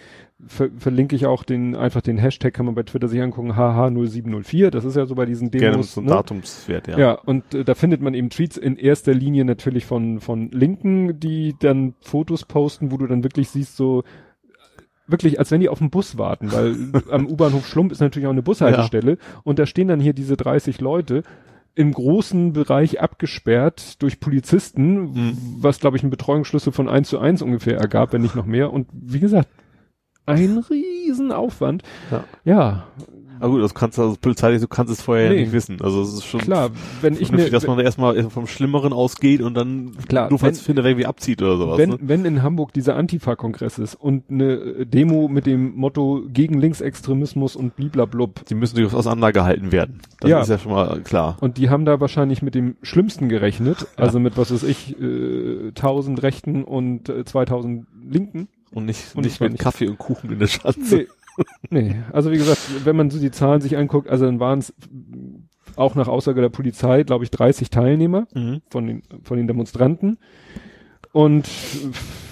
ver 0.47 0.69
verlinke 0.77 1.15
ich 1.15 1.25
auch 1.25 1.43
den 1.43 1.75
einfach 1.75 2.01
den 2.01 2.17
Hashtag 2.17 2.53
kann 2.53 2.65
man 2.65 2.75
bei 2.75 2.83
Twitter 2.83 3.07
sich 3.07 3.21
angucken 3.21 3.53
HH0704, 3.53 4.69
das 4.69 4.85
ist 4.85 4.95
ja 4.95 5.05
so 5.05 5.15
bei 5.15 5.25
diesen 5.25 5.51
Demos. 5.51 5.61
Gerne 5.71 5.83
so 5.83 5.99
einem 6.01 6.09
ne? 6.09 6.15
Datumswert, 6.15 6.87
ja. 6.87 6.97
Ja, 6.97 7.11
und 7.13 7.53
äh, 7.53 7.65
da 7.65 7.75
findet 7.75 8.01
man 8.01 8.13
eben 8.13 8.29
Tweets 8.29 8.57
in 8.57 8.77
erster 8.77 9.13
Linie 9.13 9.43
natürlich 9.45 9.85
von, 9.85 10.19
von 10.21 10.49
Linken, 10.51 11.19
die 11.19 11.55
dann 11.59 11.93
Fotos 12.01 12.45
posten, 12.45 12.91
wo 12.91 12.97
du 12.97 13.07
dann 13.07 13.23
wirklich 13.23 13.49
siehst, 13.49 13.75
so 13.75 14.03
wirklich, 15.07 15.39
als 15.39 15.51
wenn 15.51 15.59
die 15.59 15.69
auf 15.69 15.79
den 15.79 15.89
Bus 15.89 16.17
warten, 16.17 16.51
weil 16.51 16.75
am 17.11 17.27
U-Bahnhof 17.27 17.67
Schlump 17.67 17.91
ist 17.91 17.99
natürlich 17.99 18.27
auch 18.27 18.31
eine 18.31 18.43
Bushaltestelle 18.43 19.17
und 19.43 19.59
da 19.59 19.65
stehen 19.65 19.87
dann 19.87 19.99
hier 19.99 20.13
diese 20.13 20.37
30 20.37 20.79
Leute 20.79 21.23
im 21.75 21.93
großen 21.93 22.53
Bereich 22.53 23.01
abgesperrt 23.01 24.01
durch 24.01 24.19
Polizisten, 24.19 24.93
Mhm. 24.99 25.37
was 25.59 25.79
glaube 25.79 25.97
ich 25.97 26.03
einen 26.03 26.09
Betreuungsschlüssel 26.11 26.73
von 26.73 26.89
1 26.89 27.09
zu 27.09 27.19
1 27.19 27.41
ungefähr 27.41 27.77
ergab, 27.77 28.13
wenn 28.13 28.21
nicht 28.21 28.35
noch 28.35 28.45
mehr. 28.45 28.71
Und 28.73 28.87
wie 28.91 29.19
gesagt, 29.19 29.49
ein 30.29 30.57
Riesenaufwand. 30.69 31.83
Ja. 32.11 32.23
Ja, 32.45 32.83
Aber 33.41 33.53
gut, 33.53 33.63
das 33.63 33.73
kannst 33.73 33.97
du, 33.97 34.01
also 34.01 34.17
polizeilich, 34.19 34.59
du 34.59 34.67
kannst 34.67 34.91
es 34.91 35.01
vorher 35.01 35.27
ja 35.27 35.31
Nee. 35.31 35.41
nicht 35.43 35.53
wissen. 35.53 35.77
Also 35.81 36.01
es 36.01 36.13
ist 36.13 36.25
schon 36.25 36.41
klar, 36.41 36.71
wenn 37.01 37.13
ich 37.13 37.31
ne, 37.31 37.49
dass 37.49 37.65
man 37.65 37.77
da 37.77 37.83
erstmal 37.85 38.29
vom 38.29 38.47
Schlimmeren 38.47 38.91
ausgeht 38.91 39.41
und 39.41 39.53
dann 39.53 39.93
Klar, 40.09 40.29
nur 40.29 40.39
falls 40.39 40.59
Finder 40.59 40.83
irgendwie 40.83 41.05
abzieht 41.05 41.41
oder 41.41 41.55
sowas. 41.57 41.77
wenn, 41.77 41.89
ne? 41.91 41.97
wenn 42.01 42.25
in 42.25 42.43
Hamburg 42.43 42.73
dieser 42.73 42.97
Antifa-Kongress 42.97 43.79
ist 43.79 43.95
und 43.95 44.25
eine 44.29 44.53
äh, 44.55 44.85
Demo 44.85 45.29
mit 45.29 45.45
dem 45.45 45.73
Motto 45.77 46.21
gegen 46.27 46.59
Linksextremismus 46.59 47.55
und 47.55 47.77
bliblablub 47.77 48.43
Die 48.45 48.55
müssen 48.55 48.75
durchaus 48.75 48.93
auseinandergehalten 48.95 49.71
werden. 49.71 50.01
Das 50.19 50.29
Ja. 50.29 50.41
ist 50.41 50.49
ja 50.49 50.57
schon 50.59 50.73
mal 50.73 50.99
klar. 50.99 51.37
und 51.39 51.57
die 51.57 51.69
haben 51.69 51.85
da 51.85 52.01
wahrscheinlich 52.01 52.41
mit 52.41 52.55
dem 52.55 52.75
Schlimmsten 52.81 53.29
gerechnet, 53.29 53.87
also 53.95 54.19
mit 54.19 54.35
was 54.37 54.51
weiß 54.53 54.63
ich, 54.63 54.99
äh, 54.99 55.69
1000 55.69 56.21
Rechten 56.23 56.65
und 56.65 57.07
äh, 57.07 57.23
2000 57.23 57.85
Linken. 58.11 58.49
Und 58.71 58.85
nicht, 58.85 59.15
Und 59.15 59.25
nicht 59.25 59.39
mit 59.41 59.51
nicht- 59.53 59.61
Kaffee 59.61 59.87
und 59.87 59.97
Kuchen 59.97 60.31
in 60.31 60.39
der 60.39 60.47
Schanze. 60.47 61.07
Nee. 61.69 61.81
nee, 61.81 61.95
also 62.11 62.31
wie 62.31 62.37
gesagt, 62.37 62.59
wenn 62.85 62.95
man 62.95 63.09
so 63.09 63.19
die 63.19 63.31
Zahlen 63.31 63.61
sich 63.61 63.77
anguckt, 63.77 64.09
also 64.09 64.25
dann 64.25 64.39
waren 64.39 64.59
es 64.59 64.73
auch 65.75 65.95
nach 65.95 66.07
Aussage 66.07 66.41
der 66.41 66.49
Polizei, 66.49 67.03
glaube 67.03 67.23
ich, 67.23 67.31
30 67.31 67.69
Teilnehmer 67.69 68.27
Mhm. 68.33 68.61
von 68.69 68.85
den, 68.87 69.03
von 69.23 69.37
den 69.37 69.47
Demonstranten. 69.47 70.17
Und 71.11 71.49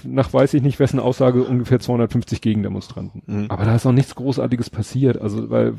nach 0.03 0.31
weiß 0.31 0.53
ich 0.53 0.61
nicht 0.61 0.77
wessen 0.79 0.99
Aussage 0.99 1.43
ungefähr 1.43 1.79
250 1.79 2.41
Gegendemonstranten. 2.41 3.23
Mhm. 3.25 3.45
Aber 3.49 3.65
da 3.65 3.75
ist 3.75 3.85
auch 3.87 3.91
nichts 3.91 4.13
Großartiges 4.13 4.69
passiert. 4.69 5.19
Also, 5.19 5.49
weil, 5.49 5.73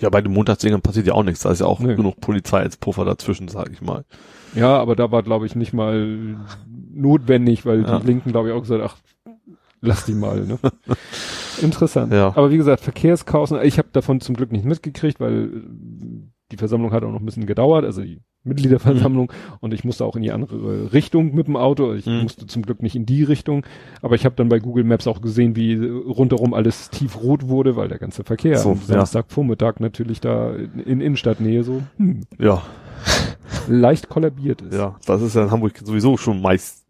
Ja, 0.00 0.10
bei 0.10 0.20
den 0.22 0.32
Montagsdingern 0.32 0.80
passiert 0.82 1.06
ja 1.06 1.12
auch 1.12 1.22
nichts. 1.22 1.42
Da 1.42 1.52
ist 1.52 1.60
ja 1.60 1.66
auch 1.66 1.78
Nee. 1.78 1.94
genug 1.94 2.20
Polizei 2.20 2.58
als 2.60 2.76
Puffer 2.76 3.04
dazwischen, 3.04 3.46
sag 3.48 3.70
ich 3.72 3.80
mal. 3.80 4.04
ja, 4.54 4.76
aber 4.76 4.96
da 4.96 5.10
war, 5.12 5.22
glaube 5.22 5.46
ich, 5.46 5.54
nicht 5.54 5.72
mal 5.72 6.36
notwendig, 6.92 7.64
weil 7.64 7.82
Ja. 7.82 8.00
die 8.00 8.06
Linken, 8.06 8.30
glaube 8.32 8.48
ich, 8.48 8.54
auch 8.54 8.60
gesagt, 8.62 8.82
ach, 8.84 8.96
lass 9.82 10.04
die 10.06 10.14
mal, 10.14 10.40
ne? 10.46 10.58
Interessant. 11.60 12.12
Ja. 12.12 12.28
Aber 12.28 12.50
wie 12.50 12.56
gesagt, 12.56 12.80
Verkehrschaos, 12.82 13.52
ich 13.62 13.76
habe 13.78 13.88
davon 13.92 14.20
zum 14.20 14.34
Glück 14.34 14.50
nicht 14.52 14.64
mitgekriegt, 14.64 15.20
weil 15.20 15.44
äh, 15.44 15.48
die 16.50 16.56
Versammlung 16.56 16.92
hat 16.92 17.04
auch 17.04 17.12
noch 17.12 17.20
ein 17.20 17.26
bisschen 17.26 17.46
gedauert, 17.46 17.84
also 17.84 18.02
die 18.02 18.20
Mitgliederversammlung 18.44 19.32
und 19.60 19.72
ich 19.72 19.84
musste 19.84 20.04
auch 20.04 20.16
in 20.16 20.22
die 20.22 20.32
andere 20.32 20.92
Richtung 20.92 21.34
mit 21.34 21.46
dem 21.46 21.56
Auto. 21.56 21.92
Ich 21.94 22.06
Mhm. 22.06 22.22
musste 22.22 22.46
zum 22.46 22.62
Glück 22.62 22.82
nicht 22.82 22.96
in 22.96 23.06
die 23.06 23.22
Richtung, 23.22 23.64
aber 24.02 24.16
ich 24.16 24.24
habe 24.24 24.34
dann 24.34 24.48
bei 24.48 24.58
Google 24.58 24.82
Maps 24.84 25.06
auch 25.06 25.20
gesehen, 25.20 25.54
wie 25.56 25.74
rundherum 25.76 26.52
alles 26.52 26.90
tiefrot 26.90 27.46
wurde, 27.48 27.76
weil 27.76 27.88
der 27.88 27.98
ganze 27.98 28.24
Verkehr 28.24 28.58
So, 28.58 28.70
am 28.72 28.78
ja. 28.88 28.94
Samstagvormittag 28.96 29.74
natürlich 29.78 30.20
da 30.20 30.52
in, 30.54 30.80
in 30.80 31.00
Innenstadtnähe 31.00 31.62
so 31.62 31.82
hm, 31.98 32.22
Ja, 32.38 32.62
leicht 33.68 34.08
kollabiert 34.08 34.62
ist. 34.62 34.74
ja. 34.74 34.96
Das 35.06 35.22
ist 35.22 35.34
ja 35.36 35.44
in 35.44 35.50
Hamburg 35.50 35.78
sowieso 35.82 36.16
schon 36.16 36.40
meist 36.42 36.81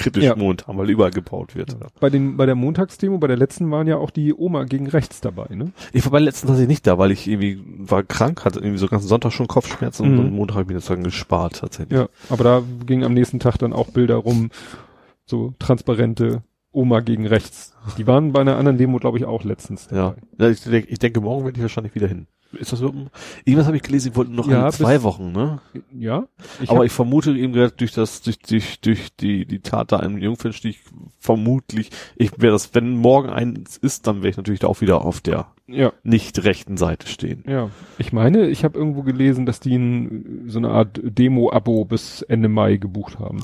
kritisch 0.00 0.24
Ja. 0.24 0.34
momentan, 0.36 0.76
weil 0.78 0.90
überall 0.90 1.10
gebaut 1.10 1.54
wird. 1.54 1.76
Bei 2.00 2.10
den 2.10 2.36
bei 2.36 2.46
der 2.46 2.54
Montagsdemo, 2.54 3.18
bei 3.18 3.26
der 3.26 3.36
letzten 3.36 3.70
waren 3.70 3.86
ja 3.86 3.96
auch 3.96 4.10
die 4.10 4.34
Oma 4.34 4.64
gegen 4.64 4.88
rechts 4.88 5.20
dabei, 5.20 5.54
ne? 5.54 5.72
Ich 5.92 6.04
war 6.04 6.12
bei 6.12 6.18
letzten 6.18 6.46
tatsächlich 6.48 6.68
nicht 6.68 6.86
da, 6.86 6.98
weil 6.98 7.10
ich 7.10 7.28
irgendwie 7.28 7.62
war 7.78 8.02
krank, 8.02 8.44
hatte 8.44 8.58
irgendwie 8.60 8.78
so 8.78 8.88
ganzen 8.88 9.08
Sonntag 9.08 9.32
schon 9.32 9.46
Kopfschmerzen 9.48 10.10
Mhm. 10.12 10.18
und 10.18 10.26
am 10.26 10.32
Montag 10.34 10.54
habe 10.54 10.62
ich 10.62 10.68
mir 10.68 10.74
das 10.74 10.86
dann 10.86 11.04
gespart 11.04 11.58
tatsächlich. 11.60 11.98
Ja, 11.98 12.08
aber 12.28 12.44
da 12.44 12.62
ging 12.86 13.04
am 13.04 13.14
nächsten 13.14 13.38
Tag 13.40 13.58
dann 13.58 13.72
auch 13.72 13.88
Bilder 13.88 14.16
rum, 14.16 14.50
so 15.26 15.54
transparente 15.58 16.42
Oma 16.72 17.00
gegen 17.00 17.26
rechts. 17.26 17.74
Die 17.98 18.06
waren 18.06 18.32
bei 18.32 18.40
einer 18.40 18.56
anderen 18.56 18.78
Demo, 18.78 18.98
glaube 18.98 19.18
ich, 19.18 19.24
auch 19.24 19.44
letztens 19.44 19.88
Ja, 19.90 20.14
ja 20.38 20.50
ich, 20.50 20.66
ich 20.66 20.98
denke, 20.98 21.20
morgen 21.20 21.44
werde 21.44 21.58
ich 21.58 21.62
wahrscheinlich 21.62 21.94
wieder 21.94 22.06
hin. 22.06 22.26
Ist 22.52 22.72
das 22.72 22.80
überhaupt, 22.80 23.10
irgendwas 23.44 23.66
habe 23.66 23.76
ich 23.76 23.82
gelesen, 23.82 24.10
die 24.10 24.16
wollten 24.16 24.34
noch 24.34 24.48
Ja, 24.48 24.66
in 24.66 24.72
zwei 24.72 25.04
Wochen, 25.04 25.30
ne? 25.30 25.60
Ja, 25.96 26.26
ich 26.60 26.68
Aber 26.68 26.84
ich 26.84 26.90
vermute 26.90 27.30
eben 27.30 27.52
gerade 27.52 27.72
durch 27.76 27.92
das, 27.92 28.22
durch, 28.22 28.40
durch, 28.40 28.80
durch 28.80 29.14
die, 29.16 29.46
die 29.46 29.60
Tat 29.60 29.92
da 29.92 30.00
im 30.00 30.18
Jungfernstich 30.18 30.80
vermutlich, 31.18 31.90
ich 32.16 32.32
wäre 32.38 32.52
das, 32.52 32.74
wenn 32.74 32.96
morgen 32.96 33.30
eins 33.30 33.76
ist, 33.76 34.08
dann 34.08 34.18
wäre 34.18 34.30
ich 34.30 34.36
natürlich 34.36 34.60
da 34.60 34.66
auch 34.66 34.80
wieder 34.80 35.04
auf 35.04 35.20
der 35.20 35.46
ja, 35.68 35.92
nicht 36.02 36.42
rechten 36.42 36.76
Seite 36.76 37.06
stehen. 37.06 37.44
ja. 37.46 37.70
Ich 37.98 38.12
meine, 38.12 38.48
ich 38.48 38.64
habe 38.64 38.76
irgendwo 38.76 39.02
gelesen, 39.02 39.46
dass 39.46 39.60
die 39.60 39.76
ein, 39.76 40.44
so 40.48 40.58
eine 40.58 40.70
Art 40.70 41.00
Demo-Abo 41.02 41.84
bis 41.84 42.22
Ende 42.22 42.48
Mai 42.48 42.78
gebucht 42.78 43.20
haben. 43.20 43.40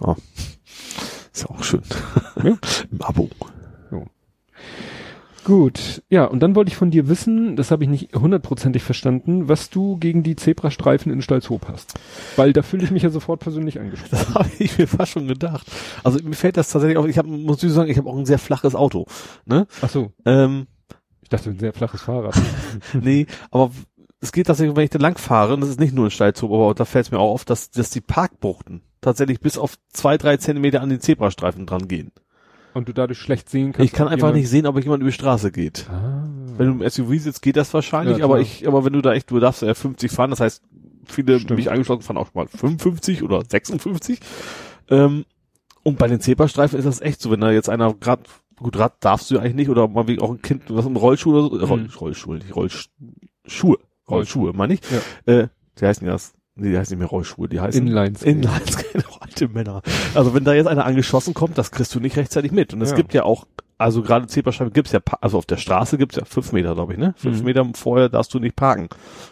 Ist 1.37 1.43
ja 1.43 1.51
auch 1.51 1.63
schön. 1.63 1.83
Ja. 2.43 2.57
Im 2.91 3.03
Abo. 3.03 3.29
Gut, 5.45 6.03
ja, 6.09 6.25
und 6.25 6.41
dann 6.41 6.57
wollte 6.57 6.71
ich 6.71 6.77
von 6.77 6.91
dir 6.91 7.09
wissen, 7.09 7.57
das 7.57 7.71
habe 7.71 7.85
ich 7.85 7.91
nicht 7.91 8.17
hundertprozentig 8.17 8.83
verstanden, 8.83 9.47
was 9.49 9.69
du 9.69 9.99
gegen 9.99 10.23
die 10.23 10.35
Zebrastreifen 10.35 11.13
in 11.13 11.21
Stalzhoop 11.21 11.69
hast. 11.69 11.95
Weil 12.37 12.55
da 12.55 12.63
fühle 12.63 12.83
ich 12.85 12.91
mich 12.91 13.03
ja 13.03 13.11
sofort 13.11 13.41
persönlich 13.41 13.79
angesprochen. 13.79 14.11
Das 14.11 14.35
habe 14.35 14.51
ich 14.59 14.79
mir 14.79 14.89
fast 14.89 15.13
schon 15.13 15.29
gedacht. 15.29 15.71
Also 16.03 16.19
mir 16.25 16.35
fällt 16.35 16.57
das 16.57 16.71
tatsächlich 16.71 16.97
auf, 16.97 17.07
ich 17.07 17.19
habe, 17.19 17.29
muss 17.29 17.63
ich 17.63 17.71
sagen, 17.71 17.91
ich 17.91 17.99
habe 17.99 18.09
auch 18.09 18.17
ein 18.17 18.27
sehr 18.27 18.39
flaches 18.39 18.75
Auto. 18.75 19.07
Ne? 19.45 19.67
Ach 19.83 19.91
so, 19.91 20.11
Ähm, 20.25 20.67
ich 21.23 21.29
dachte, 21.29 21.51
ein 21.51 21.59
sehr 21.59 21.75
flaches 21.75 22.01
Fahrrad. 22.01 22.35
nee, 22.95 23.27
aber 23.51 23.71
es 24.21 24.33
geht 24.33 24.47
tatsächlich, 24.47 24.75
wenn 24.75 24.85
ich 24.85 24.91
da 24.91 24.99
lang 24.99 25.19
fahre, 25.19 25.55
und 25.55 25.61
das 25.61 25.69
ist 25.69 25.79
nicht 25.79 25.95
nur 25.95 26.07
ein 26.07 26.11
Steilzug, 26.11 26.51
aber 26.51 26.75
da 26.75 26.87
fällt 26.87 27.05
es 27.05 27.13
mir 27.13 27.19
auch 27.19 27.35
auf, 27.35 27.45
dass, 27.45 27.71
dass 27.71 27.91
die 27.91 28.01
Parkbuchten 28.01 28.81
tatsächlich 29.01 29.41
bis 29.41 29.59
auf 29.59 29.77
zwei, 29.93 30.17
drei 30.19 30.37
Zentimeter 30.37 30.81
an 30.83 30.89
den 30.91 31.01
Zebrastreifen 31.01 31.67
dran 31.67 31.89
gehen. 31.89 32.13
Und 32.75 32.89
du 32.89 32.93
dadurch 32.93 33.19
schlecht 33.19 33.49
sehen 33.49 33.73
kannst. 33.73 33.87
Ich 33.91 33.93
kann 33.97 34.09
einfach 34.09 34.33
nicht 34.35 34.49
sehen, 34.51 34.67
ob 34.67 34.77
jemand 34.83 35.01
über 35.01 35.11
die 35.11 35.15
Straße 35.15 35.51
geht. 35.51 35.87
Ah. 35.91 36.29
Wenn 36.59 36.79
du 36.79 36.85
im 36.85 36.91
SUV 36.91 37.23
sitzt, 37.23 37.41
geht 37.43 37.57
das 37.57 37.73
wahrscheinlich, 37.73 38.19
Ja, 38.19 38.25
aber 38.25 38.41
ich, 38.41 38.67
aber 38.69 38.85
wenn 38.85 38.93
du 38.93 39.01
da 39.03 39.13
echt, 39.15 39.31
du 39.31 39.39
darfst 39.41 39.63
ja 39.63 39.73
50 39.75 40.11
fahren, 40.11 40.31
das 40.31 40.41
heißt, 40.41 40.63
viele, 41.07 41.39
Stimmt. 41.41 41.57
mich 41.59 41.71
angeschlossen, 41.71 42.03
fahren 42.03 42.17
auch 42.19 42.35
mal 42.35 42.49
55 42.49 43.23
oder 43.23 43.43
56. 43.49 44.21
Ähm, 44.91 45.25
und 45.85 45.99
bei 45.99 46.09
den 46.09 46.21
Zebrastreifen 46.21 46.79
ist 46.79 46.85
das 46.85 47.01
echt 47.01 47.21
so, 47.23 47.31
wenn 47.31 47.41
da 47.41 47.51
jetzt 47.51 47.69
einer 47.71 47.95
gerade 47.95 48.23
gut, 48.59 48.79
Rad 48.79 48.95
darfst 49.01 49.31
du 49.31 49.37
ja 49.37 49.41
eigentlich 49.43 49.55
nicht, 49.55 49.69
oder 49.71 49.87
mal 49.89 50.07
wegen 50.09 50.21
auch 50.23 50.31
ein 50.31 50.43
Kind, 50.43 50.63
was 50.69 50.85
im 50.87 50.97
Rollschuh 50.97 51.33
oder 51.37 51.43
so, 51.49 51.59
äh, 51.59 51.65
Roll, 51.69 51.81
Mhm. 51.83 51.91
Rollschuhe, 52.01 52.37
nicht 52.37 52.57
Rollschuhe, 52.57 53.79
Rollschuhe, 54.09 54.53
meine 54.55 54.75
ich. 54.75 54.81
Ja. 55.27 55.33
Äh, 55.33 55.49
die 55.81 55.87
heißen 55.87 56.07
ja, 56.07 56.13
das- 56.15 56.35
nee, 56.57 56.71
die 56.71 56.79
heißen 56.79 56.93
nicht 56.95 57.01
mehr 57.01 57.09
Rollschuhe, 57.09 57.49
die 57.49 57.61
heißen 57.61 57.87
Inlines. 57.87 58.23
Inlines, 58.23 58.77
genau, 58.93 59.17
alte 59.21 59.49
Männer. 59.49 59.83
Also 60.15 60.35
wenn 60.35 60.45
da 60.45 60.53
jetzt 60.55 60.67
einer 60.67 60.85
angeschossen 60.85 61.35
kommt, 61.35 61.57
das 61.59 61.71
kriegst 61.71 61.95
du 61.95 62.01
nicht 62.01 62.17
rechtzeitig 62.17 62.53
mit. 62.53 62.75
Und 62.75 62.83
es 62.83 62.91
Ja. 62.91 62.97
gibt 62.97 63.15
ja 63.15 63.23
auch, 63.25 63.47
also 63.79 64.03
gerade 64.03 64.27
Zebrastreifen 64.27 64.73
gibt's 64.73 64.93
ja, 64.93 65.01
also 65.21 65.37
auf 65.39 65.47
der 65.47 65.59
Straße 65.59 65.99
gibt's 65.99 66.17
ja 66.17 66.25
fünf 66.25 66.53
Meter, 66.53 66.75
glaube 66.75 66.95
ich, 66.95 66.99
ne? 66.99 67.15
Fünf 67.19 67.41
Mhm. 67.41 67.45
Meter 67.45 67.67
vorher 67.75 68.09
darfst 68.09 68.33
du 68.35 68.39
nicht 68.39 68.57
parken. 68.57 68.89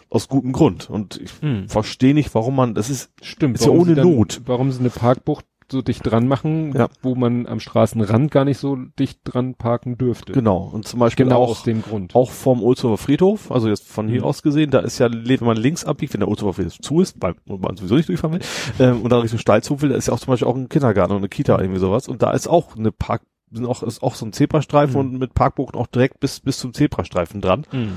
Aus 0.09 0.27
gutem 0.29 0.51
Grund. 0.51 0.89
Und 0.89 1.19
ich 1.19 1.31
Hm. 1.41 1.67
verstehe 1.67 2.13
nicht, 2.13 2.33
warum 2.35 2.55
man, 2.55 2.75
das 2.75 2.89
ist, 2.89 3.09
Stimmt. 3.21 3.55
Ist 3.55 3.65
ja 3.65 3.71
ohne 3.71 3.95
dann, 3.95 4.07
Not. 4.07 4.41
Warum 4.45 4.71
sie 4.71 4.79
eine 4.79 4.91
Parkbucht 4.91 5.45
so 5.71 5.81
dicht 5.81 6.01
dran 6.05 6.27
machen, 6.27 6.73
Ja. 6.73 6.89
wo 7.01 7.15
man 7.15 7.47
am 7.47 7.59
Straßenrand 7.59 8.29
gar 8.31 8.45
nicht 8.45 8.57
so 8.59 8.75
dicht 8.99 9.19
dran 9.23 9.55
parken 9.55 9.97
dürfte. 9.97 10.33
genau. 10.33 10.69
Und 10.71 10.87
zum 10.87 10.99
Beispiel 10.99 11.25
Genau 11.25 11.41
auch, 11.43 11.49
aus 11.51 11.63
dem 11.63 11.81
Grund. 11.81 12.13
auch 12.15 12.29
vom 12.31 12.61
Ulzhofer 12.61 12.97
Friedhof, 12.97 13.51
also 13.51 13.67
jetzt 13.67 13.87
von 13.87 14.07
hier 14.07 14.21
Mhm. 14.21 14.25
aus 14.27 14.43
gesehen, 14.43 14.69
da 14.71 14.79
ist 14.79 14.99
ja, 14.99 15.09
wenn 15.11 15.39
man 15.45 15.57
links 15.57 15.83
abbiegt, 15.85 16.13
wenn 16.13 16.19
der 16.19 16.29
Ulzhofer 16.29 16.53
Friedhof 16.53 16.79
zu 16.79 17.01
ist, 17.01 17.15
weil 17.21 17.35
man 17.45 17.75
sowieso 17.77 17.95
nicht 17.95 18.09
durchfahren 18.09 18.39
will, 18.39 18.41
ähm, 18.79 19.01
und 19.01 19.09
dann 19.11 19.21
Richtung 19.21 19.39
Steilshof 19.39 19.81
will, 19.81 19.89
da 19.89 19.95
ist 19.95 20.07
ja 20.07 20.13
auch 20.13 20.19
zum 20.19 20.31
Beispiel 20.33 20.47
auch 20.47 20.55
ein 20.55 20.69
Kindergarten 20.69 21.11
und 21.13 21.17
eine 21.19 21.29
Kita 21.29 21.59
irgendwie 21.59 21.79
sowas, 21.79 22.07
und 22.07 22.21
da 22.21 22.31
ist 22.31 22.47
auch 22.47 22.75
eine 22.77 22.91
Park, 22.91 23.23
sind 23.51 23.65
auch, 23.65 23.81
ist 23.83 24.03
auch 24.03 24.15
so 24.15 24.25
ein 24.25 24.33
Zebrastreifen 24.33 24.93
Mhm. 24.93 24.99
und 25.13 25.19
mit 25.19 25.33
Parkbuchten 25.33 25.79
auch 25.79 25.87
direkt 25.87 26.19
bis, 26.19 26.39
bis 26.41 26.57
zum 26.59 26.73
Zebrastreifen 26.73 27.41
dran. 27.41 27.65
Hm. 27.71 27.93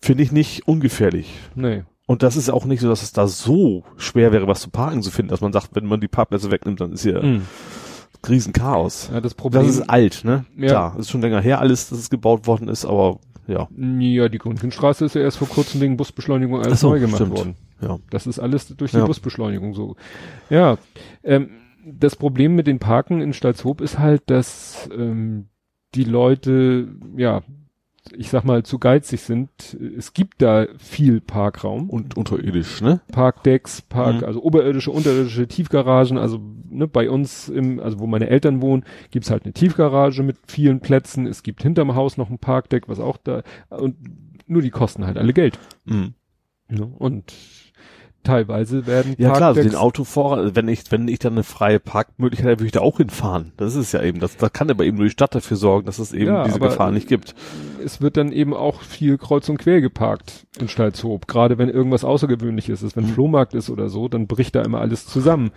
Finde 0.00 0.22
ich 0.22 0.32
nicht 0.32 0.66
ungefährlich. 0.66 1.32
Nee. 1.54 1.82
Und 2.12 2.22
das 2.22 2.36
ist 2.36 2.50
auch 2.50 2.66
nicht 2.66 2.80
so, 2.80 2.90
dass 2.90 3.02
es 3.02 3.14
da 3.14 3.26
so 3.26 3.84
schwer 3.96 4.32
wäre, 4.32 4.46
was 4.46 4.60
zu 4.60 4.68
parken 4.68 5.00
zu 5.00 5.10
finden, 5.10 5.30
dass 5.30 5.40
man 5.40 5.50
sagt, 5.54 5.70
wenn 5.74 5.86
man 5.86 5.98
die 5.98 6.08
Parkplätze 6.08 6.50
wegnimmt, 6.50 6.78
dann 6.82 6.92
ist 6.92 7.04
hier 7.04 7.22
Hm. 7.22 7.46
Riesenchaos. 8.28 9.08
Ja, 9.10 9.22
das 9.22 9.32
Problem. 9.32 9.62
Das 9.66 9.76
ist 9.76 9.88
alt, 9.88 10.20
ne? 10.22 10.44
Ja. 10.58 10.66
Klar, 10.68 10.98
ist 10.98 11.08
schon 11.10 11.22
länger 11.22 11.40
her 11.40 11.58
alles, 11.60 11.88
dass 11.88 11.98
es 11.98 12.10
gebaut 12.10 12.46
worden 12.46 12.68
ist, 12.68 12.84
aber 12.84 13.18
ja. 13.46 13.66
ja, 13.98 14.28
die 14.28 14.36
Grundgenstraße 14.36 15.06
ist 15.06 15.14
ja 15.14 15.22
erst 15.22 15.38
vor 15.38 15.48
kurzem 15.48 15.80
wegen 15.80 15.96
Busbeschleunigung 15.96 16.60
alles 16.60 16.80
so, 16.80 16.90
neu 16.90 17.00
gemacht 17.00 17.16
stimmt. 17.16 17.38
worden. 17.38 17.56
Ja. 17.80 17.98
Das 18.10 18.26
ist 18.26 18.38
alles 18.38 18.68
durch 18.76 18.90
die 18.90 18.98
Ja. 18.98 19.06
Busbeschleunigung 19.06 19.72
so. 19.72 19.96
Ja, 20.50 20.76
ähm, 21.24 21.48
das 21.82 22.14
Problem 22.16 22.54
mit 22.54 22.66
den 22.66 22.78
Parken 22.78 23.22
in 23.22 23.32
Stalzhoop 23.32 23.80
ist 23.80 23.98
halt, 23.98 24.22
dass 24.26 24.86
ähm, 24.94 25.46
die 25.94 26.04
Leute, 26.04 26.88
ja, 27.16 27.40
ich 28.16 28.30
sag 28.30 28.44
mal, 28.44 28.64
zu 28.64 28.78
geizig 28.78 29.20
sind. 29.20 29.50
Es 29.96 30.12
gibt 30.12 30.42
da 30.42 30.66
viel 30.78 31.20
Parkraum. 31.20 31.88
Und 31.88 32.16
unterirdisch, 32.16 32.80
ne? 32.80 33.00
Parkdecks, 33.12 33.82
Park, 33.82 34.16
Mhm. 34.22 34.24
also 34.24 34.42
oberirdische, 34.42 34.90
unterirdische 34.90 35.46
Tiefgaragen, 35.46 36.18
also 36.18 36.40
ne, 36.68 36.88
bei 36.88 37.08
uns 37.08 37.48
im, 37.48 37.78
also 37.80 38.00
wo 38.00 38.06
meine 38.06 38.28
Eltern 38.28 38.60
wohnen, 38.60 38.84
gibt's 39.10 39.30
halt 39.30 39.44
eine 39.44 39.52
Tiefgarage 39.52 40.22
mit 40.22 40.36
vielen 40.46 40.80
Plätzen. 40.80 41.26
Es 41.26 41.42
gibt 41.42 41.62
hinterm 41.62 41.94
Haus 41.94 42.16
noch 42.16 42.28
ein 42.28 42.38
Parkdeck, 42.38 42.88
was 42.88 42.98
auch 42.98 43.16
da 43.18 43.42
und 43.68 43.96
nur 44.46 44.62
die 44.62 44.70
kosten 44.70 45.06
halt 45.06 45.16
alle 45.16 45.32
Geld. 45.32 45.58
Mhm. 45.84 46.14
Ne? 46.68 46.84
Und 46.98 47.32
teilweise 48.24 48.86
werden 48.86 49.14
Ja 49.18 49.32
klar, 49.32 49.48
also 49.50 49.62
den 49.62 49.74
Autofahrer, 49.74 50.54
wenn 50.54 50.68
ich, 50.68 50.90
wenn 50.90 51.08
ich 51.08 51.18
dann 51.18 51.32
eine 51.34 51.42
freie 51.42 51.80
Parkmöglichkeit 51.80 52.50
habe, 52.52 52.60
würde 52.60 52.66
ich 52.66 52.72
da 52.72 52.80
auch 52.80 52.98
hinfahren. 52.98 53.52
Das 53.56 53.74
ist 53.74 53.86
es 53.86 53.92
ja 53.92 54.02
eben. 54.02 54.20
Das, 54.20 54.36
da 54.36 54.48
kann 54.48 54.70
aber 54.70 54.84
eben 54.84 54.96
nur 54.96 55.06
die 55.06 55.10
Stadt 55.12 55.34
dafür 55.34 55.56
sorgen, 55.56 55.86
dass 55.86 55.98
es 55.98 56.12
eben 56.12 56.26
Ja, 56.26 56.44
diese 56.44 56.60
Gefahr 56.60 56.90
nicht 56.92 57.08
gibt. 57.08 57.34
es 57.84 58.00
wird 58.00 58.16
dann 58.16 58.32
eben 58.32 58.54
auch 58.54 58.82
viel 58.82 59.18
kreuz 59.18 59.48
und 59.48 59.58
quer 59.58 59.80
geparkt 59.80 60.46
in 60.60 60.68
Stalzhoop. 60.68 61.26
Gerade 61.26 61.58
wenn 61.58 61.68
irgendwas 61.68 62.04
Außergewöhnliches 62.04 62.82
ist, 62.82 62.96
wenn 62.96 63.04
Mhm. 63.04 63.08
Flohmarkt 63.14 63.54
ist 63.54 63.70
oder 63.70 63.88
so, 63.88 64.08
dann 64.08 64.26
bricht 64.26 64.54
da 64.54 64.62
immer 64.62 64.80
alles 64.80 65.06
zusammen. 65.06 65.50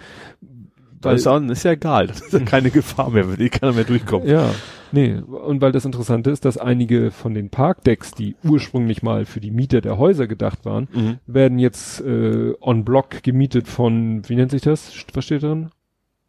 Das 1.14 1.22
ist, 1.22 1.27
auch, 1.27 1.41
ist 1.41 1.64
ja 1.64 1.72
egal. 1.72 2.07
Das 2.07 2.22
ist 2.22 2.34
ja 2.34 2.40
keine 2.40 2.72
Gefahr 2.72 3.10
mehr, 3.10 3.30
wenn 3.30 3.40
eh 3.40 3.49
keiner 3.49 3.73
mehr 3.73 3.84
durchkommt. 3.84 4.26
Ja, 4.26 4.49
nee. 4.91 5.15
Und 5.15 5.61
weil 5.61 5.72
das 5.72 5.86
Interessante 5.86 6.30
ist, 6.32 6.45
dass 6.45 6.57
einige 6.57 7.11
von 7.11 7.34
den 7.34 7.49
Parkdecks, 7.49 8.11
die 8.11 8.36
ursprünglich 8.44 9.03
mal 9.03 9.26
für 9.26 9.40
die 9.40 9.52
Mieter 9.52 9.82
der 9.82 9.98
Häuser 9.98 10.27
gedacht 10.27 10.65
waren, 10.65 10.88
Mhm. 10.94 11.18
werden 11.27 11.60
jetzt 11.60 12.02
äh, 12.02 12.53
on 12.61 12.84
Block 12.86 13.23
gemietet 13.23 13.68
von, 13.68 14.27
wie 14.30 14.36
nennt 14.36 14.52
sich 14.52 14.61
das? 14.64 14.91
Was 15.14 15.26
steht 15.26 15.44
drin? 15.44 15.69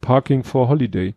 Parking 0.00 0.44
for 0.44 0.68
Holiday. 0.68 1.14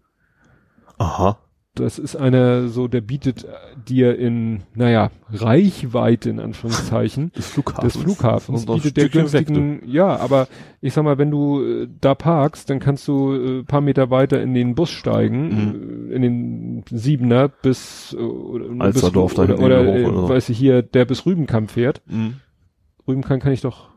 Aha. 0.97 1.37
Das 1.79 1.97
ist 1.97 2.15
einer 2.15 2.67
so, 2.67 2.87
der 2.87 3.01
bietet 3.01 3.45
äh, 3.45 3.47
dir 3.87 4.17
in, 4.17 4.61
naja, 4.75 5.11
Reichweite 5.31 6.29
in 6.29 6.39
Anführungszeichen 6.39 7.31
Des 7.35 7.47
Flughafens. 7.47 7.93
des 7.93 8.01
Flughafens 8.01 8.65
bietet 8.65 8.97
der 8.97 9.09
günstigen, 9.09 9.81
ja, 9.85 10.17
aber 10.17 10.47
ich 10.81 10.93
sag 10.93 11.03
mal, 11.03 11.17
wenn 11.17 11.31
du 11.31 11.61
äh, 11.63 11.87
da 12.01 12.15
parkst, 12.15 12.69
dann 12.69 12.79
kannst 12.79 13.07
du 13.07 13.33
äh, 13.33 13.63
paar 13.63 13.81
Meter 13.81 14.09
weiter 14.09 14.41
in 14.41 14.53
den 14.53 14.75
Bus 14.75 14.89
steigen, 14.89 16.09
äh, 16.11 16.15
in 16.15 16.21
den 16.21 16.83
Siebener 16.91 17.47
bis 17.47 18.15
äh, 18.17 18.21
oder, 18.21 18.83
Alsterdorf 18.83 19.35
bis, 19.35 19.39
oder, 19.39 19.59
oder, 19.59 19.83
äh, 19.83 20.03
hoch 20.03 20.09
oder 20.09 20.21
so. 20.21 20.29
weiß 20.29 20.49
ich 20.49 20.57
hier, 20.57 20.81
der 20.81 21.05
bis 21.05 21.25
Rübenkamp 21.25 21.71
fährt. 21.71 22.01
Mhm. 22.07 22.35
Rübenkamp 23.07 23.41
kann 23.43 23.53
ich 23.53 23.61
doch, 23.61 23.89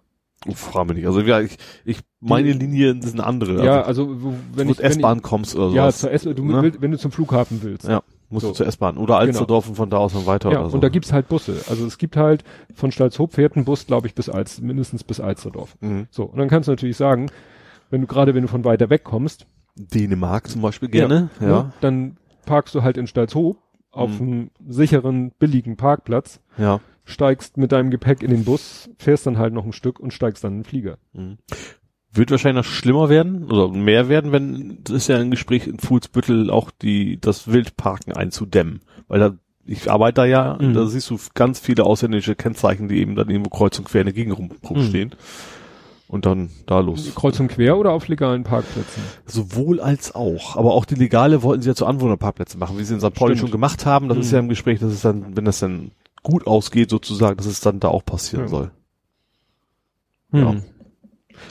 Oh, 0.49 0.55
frag 0.55 0.89
mich 0.89 0.97
nicht. 0.97 1.07
Also 1.07 1.21
ja, 1.21 1.41
ich, 1.41 1.57
ich 1.85 1.99
meine 2.23 2.53
Linien 2.53 3.03
sind 3.03 3.21
andere. 3.21 3.65
ja, 3.65 3.83
also, 3.83 4.09
also 4.09 4.35
wenn 4.55 4.69
du 4.69 4.79
wenn 4.79 4.85
S-Bahn 4.85 5.23
kommst 5.23 5.55
oder 5.57 5.69
ich 5.69 5.75
ja, 5.75 5.91
zur 5.91 6.11
S 6.13 6.23
du 6.23 6.33
Ne? 6.45 6.63
willst, 6.63 6.81
wenn 6.81 6.91
du 6.93 6.99
zum 6.99 7.11
Flughafen 7.13 7.63
willst. 7.63 7.87
Ja, 7.89 8.03
musst 8.31 8.43
So. 8.45 8.51
du 8.53 8.55
zur 8.55 8.67
S-Bahn. 8.67 8.97
Oder 8.97 9.19
Alsterdorf 9.19 9.69
und 9.69 9.75
von 9.75 9.91
da 9.91 9.99
aus 9.99 10.13
dann 10.13 10.25
weiter 10.27 10.51
Ja, 10.53 10.61
oder 10.61 10.71
so. 10.71 10.75
und 10.77 10.81
da 10.83 10.89
gibt's 10.89 11.13
halt 11.13 11.29
Busse. 11.29 11.57
Also 11.69 11.85
es 11.87 11.99
gibt 11.99 12.17
halt 12.17 12.45
von 12.75 12.93
Stalzhoop 12.93 13.33
fährt 13.33 13.57
ein 13.57 13.65
Bus, 13.65 13.87
glaube 13.87 14.07
ich, 14.07 14.15
bis 14.15 14.29
als 14.29 14.61
mindestens 14.61 15.05
bis 15.05 15.21
Alsterdorf. 15.21 15.77
mhm. 15.81 16.07
So, 16.11 16.25
und 16.25 16.39
dann 16.39 16.49
kannst 16.49 16.69
du 16.69 16.73
natürlich 16.73 16.97
sagen, 16.97 17.27
wenn 17.91 18.01
du 18.01 18.07
gerade 18.07 18.35
wenn 18.35 18.43
du 18.43 18.49
von 18.49 18.65
weiter 18.65 18.89
weg 18.91 19.05
kommst, 19.05 19.47
Dänemark 19.77 20.49
zum 20.49 20.63
Beispiel 20.63 20.89
gerne. 20.91 21.31
Ja. 21.41 21.47
ne, 21.47 21.73
dann 21.81 22.17
parkst 22.47 22.75
du 22.75 22.83
halt 22.83 22.97
in 22.97 23.07
Stalzhoop 23.07 23.57
auf 23.91 24.21
Mhm. 24.21 24.27
einem 24.29 24.51
sicheren, 24.69 25.33
billigen 25.39 25.77
Parkplatz, 25.77 26.41
Ja. 26.59 26.81
steigst 27.05 27.57
mit 27.57 27.73
deinem 27.73 27.91
Gepäck 27.91 28.23
in 28.23 28.31
den 28.31 28.45
Bus, 28.45 28.89
fährst 28.99 29.27
dann 29.27 29.39
halt 29.39 29.53
noch 29.53 29.65
ein 29.67 29.73
Stück 29.73 29.99
und 30.01 30.13
steigst 30.13 30.45
dann 30.45 30.53
in 30.53 30.59
den 30.61 30.65
Flieger. 30.65 30.97
Mhm. 31.15 31.39
Wird 32.15 32.31
wahrscheinlich 32.31 32.65
noch 32.67 32.71
schlimmer 32.71 33.09
werden 33.09 33.45
oder 33.51 33.69
mehr 33.69 34.09
werden, 34.09 34.33
wenn 34.33 34.79
das 34.85 34.97
ist 34.97 35.09
ja 35.09 35.17
ein 35.19 35.31
Gespräch 35.31 35.67
in 35.67 35.79
Fuhlsbüttel 35.79 36.51
auch 36.51 36.71
die 36.71 37.19
das 37.21 37.49
Wildparken 37.51 38.13
einzudämmen, 38.15 38.81
weil 39.09 39.19
da 39.21 39.35
ich 39.65 39.91
arbeite 39.91 40.17
da 40.23 40.25
ja, 40.27 40.59
Mhm. 40.61 40.75
da 40.75 40.85
siehst 40.87 41.09
du 41.09 41.19
ganz 41.35 41.59
viele 41.61 41.85
ausländische 41.85 42.35
Kennzeichen, 42.35 42.89
die 42.89 42.99
eben 42.99 43.15
dann 43.15 43.31
irgendwo 43.31 43.49
kreuz 43.51 43.79
und 43.79 43.85
quer 43.87 44.01
in 44.03 44.07
der 44.07 44.13
Gegend 44.15 44.37
rum, 44.37 44.47
Mhm. 44.61 44.67
rumstehen. 44.69 45.15
Und 46.09 46.27
dann 46.27 46.51
da 46.67 46.81
los. 46.81 47.15
Kreuz 47.15 47.41
und 47.41 47.49
quer 47.49 47.79
oder 47.79 47.93
auf 47.93 48.07
legalen 48.09 48.43
Parkplätzen? 48.45 49.03
Sowohl 49.25 49.81
als 49.81 50.15
auch. 50.15 50.57
Aber 50.57 50.75
auch 50.75 50.85
die 50.85 50.97
Legale 50.97 51.43
wollten 51.43 51.63
sie 51.63 51.69
ja 51.71 51.75
zu 51.75 51.87
Anwohnerparkplätzen 51.87 52.61
machen, 52.61 52.77
wie 52.77 52.85
sie 52.85 52.93
in 52.93 53.01
St. 53.01 53.15
Pauli 53.15 53.39
schon 53.39 53.51
gemacht 53.51 53.87
haben. 53.87 54.09
Das 54.09 54.17
Mhm. 54.19 54.23
ist 54.23 54.31
ja 54.33 54.39
im 54.41 54.49
Gespräch, 54.51 54.81
dass 54.81 54.93
es 54.93 55.01
dann, 55.01 55.35
wenn 55.37 55.47
das 55.47 55.61
dann 55.61 55.93
gut 56.23 56.47
ausgeht 56.47 56.91
sozusagen, 56.91 57.39
dass 57.39 57.47
es 57.47 57.61
dann 57.61 57.81
da 57.81 57.89
auch 57.89 58.05
passieren 58.05 58.45
Ja. 58.45 58.49
soll. 58.49 58.71
Ja. 60.33 60.57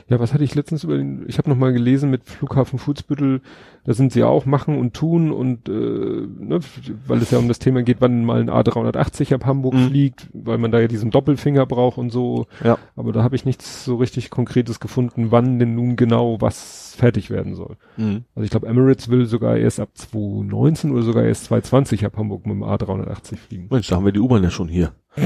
Ja. 0.09 0.19
Was 0.19 0.33
hatte 0.33 0.43
ich 0.43 0.55
letztens 0.55 0.83
über 0.83 0.97
den, 0.97 1.25
ich 1.27 1.37
habe 1.37 1.49
noch 1.49 1.57
mal 1.57 1.73
gelesen 1.73 2.09
mit 2.09 2.23
Flughafen 2.25 2.79
Fußbüttel, 2.79 3.41
da 3.83 3.93
sind 3.93 4.11
sie 4.13 4.19
ja 4.19 4.27
auch 4.27 4.45
machen 4.45 4.77
und 4.77 4.93
tun 4.93 5.31
und 5.31 5.67
äh, 5.67 5.71
ne, 5.71 6.59
weil 7.07 7.17
es 7.19 7.31
ja 7.31 7.39
um 7.39 7.47
das 7.47 7.57
Thema 7.59 7.81
geht, 7.81 7.97
wann 7.99 8.23
mal 8.25 8.39
ein 8.39 8.49
A380 8.49 9.33
ab 9.33 9.45
Hamburg 9.45 9.73
Mhm. 9.73 9.87
fliegt, 9.87 10.27
weil 10.33 10.57
man 10.57 10.71
da 10.71 10.79
ja 10.79 10.87
diesen 10.87 11.09
Doppelfinger 11.11 11.65
braucht 11.65 11.97
und 11.97 12.11
so. 12.11 12.45
Ja. 12.63 12.77
Aber 12.95 13.11
da 13.11 13.23
habe 13.23 13.35
ich 13.35 13.45
nichts 13.45 13.83
so 13.85 13.95
richtig 13.95 14.29
Konkretes 14.29 14.79
gefunden, 14.79 15.27
wann 15.31 15.57
denn 15.59 15.75
nun 15.75 15.95
genau 15.95 16.39
was 16.41 16.95
fertig 16.97 17.29
werden 17.31 17.55
soll. 17.55 17.77
Mhm. 17.97 18.25
Also 18.35 18.43
ich 18.43 18.51
glaube, 18.51 18.67
Emirates 18.67 19.09
will 19.09 19.25
sogar 19.25 19.57
erst 19.57 19.79
ab 19.79 19.89
2019 19.93 20.91
oder 20.91 21.01
sogar 21.03 21.23
erst 21.23 21.45
2020 21.45 22.05
ab 22.05 22.17
Hamburg 22.17 22.45
mit 22.45 22.55
dem 22.55 22.63
A380 22.63 23.37
fliegen. 23.37 23.67
Mensch, 23.71 23.87
da 23.87 23.95
haben 23.95 24.05
wir 24.05 24.11
die 24.11 24.19
U-Bahn 24.19 24.43
ja 24.43 24.51
schon 24.51 24.67
hier. 24.67 24.91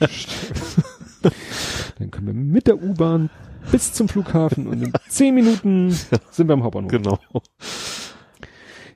Dann 1.98 2.10
können 2.10 2.26
wir 2.26 2.34
mit 2.34 2.66
der 2.66 2.82
U-Bahn 2.82 3.30
bis 3.70 3.92
zum 3.92 4.08
Flughafen 4.08 4.66
und 4.66 4.82
in 4.82 4.92
zehn 5.08 5.34
Minuten 5.34 5.90
sind 6.30 6.48
wir 6.48 6.54
am 6.54 6.62
Hauptbahnhof. 6.62 6.90
Genau. 6.90 7.18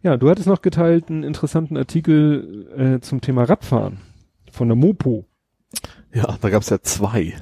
Ja, 0.03 0.17
du 0.17 0.31
hattest 0.31 0.49
noch 0.49 0.63
geteilt 0.63 1.11
einen 1.11 1.25
interessanten 1.25 1.77
Artikel 1.77 2.69
äh, 2.77 3.01
zum 3.01 3.21
Thema 3.21 3.45
Radfahren 3.45 3.99
von 4.51 4.69
der 4.69 4.77
Mopo. 4.77 5.27
Ja, 6.13 6.37
da 6.41 6.49
gab's 6.49 6.71
ja 6.71 6.81
zwei. 6.81 7.35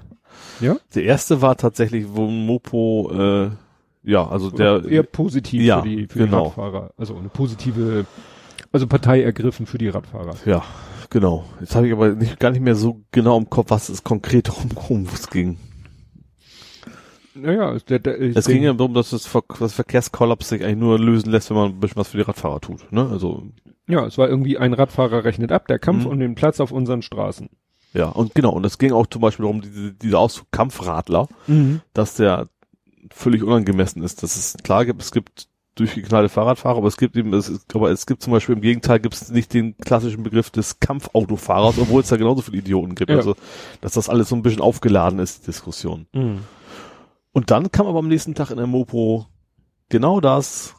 Ja? 0.60 0.76
Der 0.94 1.04
erste 1.04 1.40
war 1.40 1.56
tatsächlich, 1.56 2.06
wo 2.08 2.26
Mopo, 2.26 3.10
äh, 3.12 3.50
ja, 4.02 4.26
also 4.26 4.48
Oder 4.48 4.80
der, 4.80 4.90
eher 4.90 5.02
positiv 5.04 5.62
ja, 5.62 5.82
für, 5.82 5.88
die, 5.88 6.06
für 6.08 6.18
genau. 6.18 6.42
die 6.42 6.46
Radfahrer. 6.46 6.90
Also 6.96 7.16
eine 7.16 7.28
positive, 7.28 8.06
also 8.72 8.86
Partei 8.86 9.22
ergriffen 9.22 9.66
für 9.66 9.78
die 9.78 9.88
Radfahrer. 9.88 10.34
ja, 10.44 10.62
genau. 11.10 11.44
Jetzt 11.60 11.76
habe 11.76 11.86
ich 11.86 11.92
aber 11.92 12.10
nicht, 12.10 12.40
gar 12.40 12.50
nicht 12.50 12.62
mehr 12.62 12.74
so 12.74 13.02
genau 13.12 13.38
im 13.38 13.48
Kopf, 13.48 13.70
was 13.70 13.88
es 13.88 14.02
konkret 14.02 14.48
darum 14.48 14.70
um 14.88 15.06
es 15.12 15.30
ging. 15.30 15.58
Naja, 17.40 17.76
der, 17.88 17.98
der, 17.98 18.20
Es 18.20 18.46
ging 18.46 18.62
ja 18.62 18.72
darum, 18.72 18.94
dass 18.94 19.10
das, 19.10 19.26
Ver 19.26 19.42
das 19.58 19.72
Verkehrskollaps 19.74 20.48
sich 20.48 20.62
eigentlich 20.64 20.78
nur 20.78 20.98
lösen 20.98 21.30
lässt, 21.30 21.50
wenn 21.50 21.56
man 21.56 21.70
ein 21.70 21.80
bisschen 21.80 21.96
was 21.96 22.08
für 22.08 22.16
die 22.18 22.22
Radfahrer 22.24 22.60
tut. 22.60 22.90
Ne? 22.92 23.08
Also 23.10 23.44
ja, 23.88 24.04
es 24.06 24.18
war 24.18 24.28
irgendwie 24.28 24.58
ein 24.58 24.74
Radfahrer 24.74 25.24
rechnet 25.24 25.50
ab, 25.52 25.66
der 25.66 25.78
Kampf 25.78 26.04
Mhm. 26.04 26.10
um 26.10 26.18
den 26.20 26.34
Platz 26.34 26.60
auf 26.60 26.72
unseren 26.72 27.02
Straßen. 27.02 27.48
ja, 27.94 28.08
und 28.08 28.34
genau, 28.34 28.52
und 28.52 28.66
es 28.66 28.76
ging 28.78 28.92
auch 28.92 29.06
zum 29.06 29.22
Beispiel 29.22 29.44
darum, 29.44 29.62
diese, 29.62 29.92
dieser 29.94 30.18
Ausdruck 30.18 30.48
Kampfradler, 30.50 31.28
dass 31.94 32.14
der 32.14 32.48
völlig 33.10 33.42
unangemessen 33.42 34.02
ist. 34.02 34.22
Dass 34.22 34.36
es 34.36 34.56
klar 34.62 34.84
gibt, 34.84 35.00
es 35.00 35.10
gibt 35.10 35.48
durchgeknallte 35.76 36.28
Fahrradfahrer, 36.28 36.78
aber 36.78 36.88
es 36.88 36.96
gibt 36.96 37.16
eben, 37.16 37.32
es 37.32 37.64
aber 37.72 37.90
es 37.92 38.04
gibt 38.04 38.20
zum 38.22 38.32
Beispiel 38.32 38.56
im 38.56 38.60
Gegenteil 38.60 38.98
gibt 38.98 39.14
es 39.14 39.30
nicht 39.30 39.54
den 39.54 39.76
klassischen 39.78 40.24
Begriff 40.24 40.50
des 40.50 40.80
Kampfautofahrers, 40.80 41.78
obwohl 41.78 42.02
es 42.02 42.08
da 42.08 42.16
genauso 42.16 42.42
viele 42.42 42.58
Idioten 42.58 42.94
gibt. 42.96 43.10
Ja. 43.10 43.16
Also, 43.16 43.36
dass 43.80 43.92
das 43.92 44.08
alles 44.08 44.28
so 44.28 44.34
ein 44.36 44.42
bisschen 44.42 44.60
aufgeladen 44.60 45.20
ist, 45.20 45.42
die 45.42 45.46
Diskussion. 45.46 46.06
Mhm. 46.12 46.40
Und 47.32 47.50
dann 47.50 47.70
kam 47.70 47.86
aber 47.86 47.98
am 48.00 48.08
nächsten 48.08 48.34
Tag 48.34 48.50
in 48.50 48.56
der 48.56 48.66
Mopo 48.66 49.26
genau 49.88 50.20
das 50.20 50.74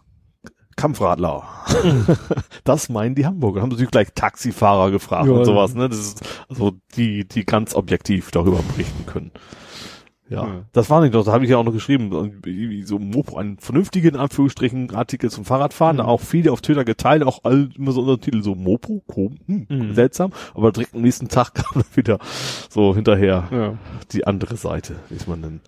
Kampfradler. 0.75 1.43
das 2.63 2.89
meinen 2.89 3.15
die 3.15 3.25
Hamburger. 3.25 3.61
Haben 3.61 3.75
sie 3.75 3.85
gleich 3.85 4.09
Taxifahrer 4.13 4.91
gefragt 4.91 5.27
Ja. 5.27 5.33
und 5.33 5.45
sowas, 5.45 5.75
ne? 5.75 5.89
Das 5.89 5.99
ist 5.99 6.21
also 6.47 6.73
die, 6.95 7.27
die 7.27 7.45
ganz 7.45 7.75
objektiv 7.75 8.31
darüber 8.31 8.59
berichten 8.73 9.05
können. 9.05 9.31
Ja, 10.29 10.45
Ja. 10.45 10.65
das 10.73 10.89
war 10.91 11.01
nicht 11.01 11.15
doch, 11.15 11.25
da 11.25 11.31
habe 11.31 11.43
ich 11.43 11.49
ja 11.49 11.57
auch 11.57 11.63
noch 11.63 11.73
geschrieben, 11.73 12.11
so 12.85 12.99
Mopo, 12.99 13.37
einen 13.37 13.57
vernünftigen, 13.57 14.09
in 14.09 14.15
Anführungsstrichen, 14.19 14.93
Artikel 14.93 15.31
zum 15.31 15.43
Fahrradfahren, 15.43 15.97
Mhm. 15.97 16.03
auch 16.03 16.21
viele 16.21 16.51
auf 16.51 16.61
Twitter 16.61 16.85
geteilt, 16.85 17.23
auch 17.23 17.39
all, 17.43 17.69
immer 17.75 17.91
so 17.93 18.01
unter 18.01 18.19
Titel 18.21 18.43
so 18.43 18.53
Mopo, 18.53 19.03
kom, 19.07 19.37
hm, 19.47 19.65
Mhm. 19.69 19.93
seltsam, 19.95 20.31
aber 20.53 20.71
direkt 20.71 20.93
am 20.93 21.01
nächsten 21.01 21.29
Tag 21.29 21.53
kam 21.55 21.73
dann 21.81 21.95
wieder 21.95 22.19
so 22.69 22.93
hinterher 22.95 23.47
Ja. 23.51 23.77
die 24.11 24.27
andere 24.27 24.55
Seite, 24.55 24.97
wie 25.09 25.15
es 25.15 25.25
man 25.25 25.41
nennt. 25.41 25.61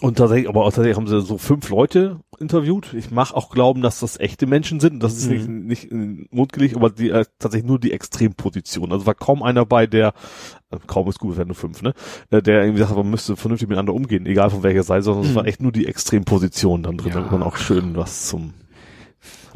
Und 0.00 0.16
tatsächlich, 0.16 0.48
aber 0.48 0.60
auch 0.62 0.72
tatsächlich 0.72 0.96
haben 0.96 1.06
sie 1.06 1.20
so 1.20 1.36
fünf 1.36 1.68
Leute 1.68 2.20
interviewt. 2.38 2.94
Ich 2.94 3.10
mache 3.10 3.36
auch 3.36 3.50
glauben, 3.50 3.82
dass 3.82 4.00
das 4.00 4.18
echte 4.18 4.46
Menschen 4.46 4.80
sind. 4.80 5.02
Das 5.02 5.14
ist 5.14 5.26
Mhm. 5.28 5.32
nicht, 5.34 5.48
nicht 5.48 5.84
in 5.92 5.98
den 6.00 6.28
Mund 6.30 6.52
gelegt, 6.54 6.76
aber 6.76 6.88
die 6.88 7.10
äh, 7.10 7.26
tatsächlich 7.38 7.68
nur 7.68 7.78
die 7.78 7.92
Extremposition. 7.92 8.90
Also 8.92 9.04
war 9.04 9.14
kaum 9.14 9.42
einer 9.42 9.66
bei, 9.66 9.86
der, 9.86 10.14
äh, 10.70 10.78
kaum 10.86 11.08
ist 11.08 11.18
gut, 11.18 11.32
es 11.32 11.36
wären 11.38 11.48
nur 11.48 11.54
fünf, 11.56 11.82
ne? 11.82 11.92
Äh, 12.30 12.40
der 12.40 12.62
irgendwie 12.62 12.80
sagt, 12.82 12.96
man 12.96 13.10
müsste 13.10 13.36
vernünftig 13.36 13.68
miteinander 13.68 13.92
umgehen, 13.92 14.24
egal 14.24 14.48
von 14.48 14.62
welcher 14.62 14.82
Seite, 14.84 15.02
sondern 15.02 15.24
es 15.24 15.30
Mhm. 15.32 15.34
war 15.34 15.46
echt 15.46 15.60
nur 15.60 15.72
die 15.72 15.86
Extremposition 15.86 16.82
dann 16.82 16.96
drin, 16.96 17.08
Ja. 17.10 17.14
damit 17.16 17.32
man 17.32 17.42
auch 17.42 17.56
schön 17.56 17.94
was 17.96 18.28
zum 18.28 18.54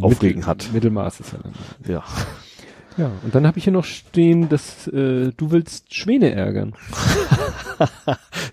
Aufregen 0.01 0.41
Mittel, 0.41 0.47
hat. 0.47 0.71
Mittelmaß 0.75 1.21
ist 1.21 1.33
ja 1.33 1.39
dann. 1.43 1.53
Ja. 1.91 2.05
Ja, 2.97 3.11
und 3.25 3.35
dann 3.35 3.47
habe 3.47 3.59
ich 3.59 3.65
hier 3.65 3.73
noch 3.73 3.85
stehen, 3.85 4.49
dass 4.49 4.87
äh, 4.89 5.33
du 5.37 5.51
willst 5.51 5.93
Schwäne 5.95 6.33
ärgern. 6.33 6.75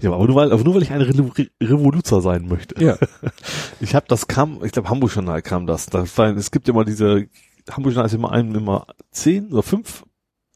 Ja, 0.01 0.11
aber 0.11 0.25
nur 0.25 0.35
weil, 0.35 0.51
aber 0.51 0.63
nur 0.63 0.73
weil 0.73 0.81
ich 0.81 0.91
ein 0.91 1.01
Re 1.01 1.13
Re 1.37 1.47
Revoluzer 1.61 2.21
sein 2.21 2.47
möchte. 2.47 2.83
Ja. 2.83 2.97
Ich 3.79 3.93
habe 3.95 4.05
das 4.07 4.27
kam, 4.27 4.63
ich 4.63 4.71
glaube 4.71 4.89
Hamburg 4.89 5.13
Journal 5.13 5.41
kam 5.41 5.67
das. 5.67 5.85
das 5.87 6.17
war, 6.17 6.35
es 6.35 6.49
gibt 6.51 6.67
immer 6.69 6.85
diese 6.85 7.27
Hamburg 7.69 7.93
Journal 7.93 8.05
ist 8.07 8.13
immer 8.13 8.31
einem 8.31 8.55
immer 8.55 8.87
zehn 9.11 9.51
oder 9.51 9.61
fünf 9.63 10.03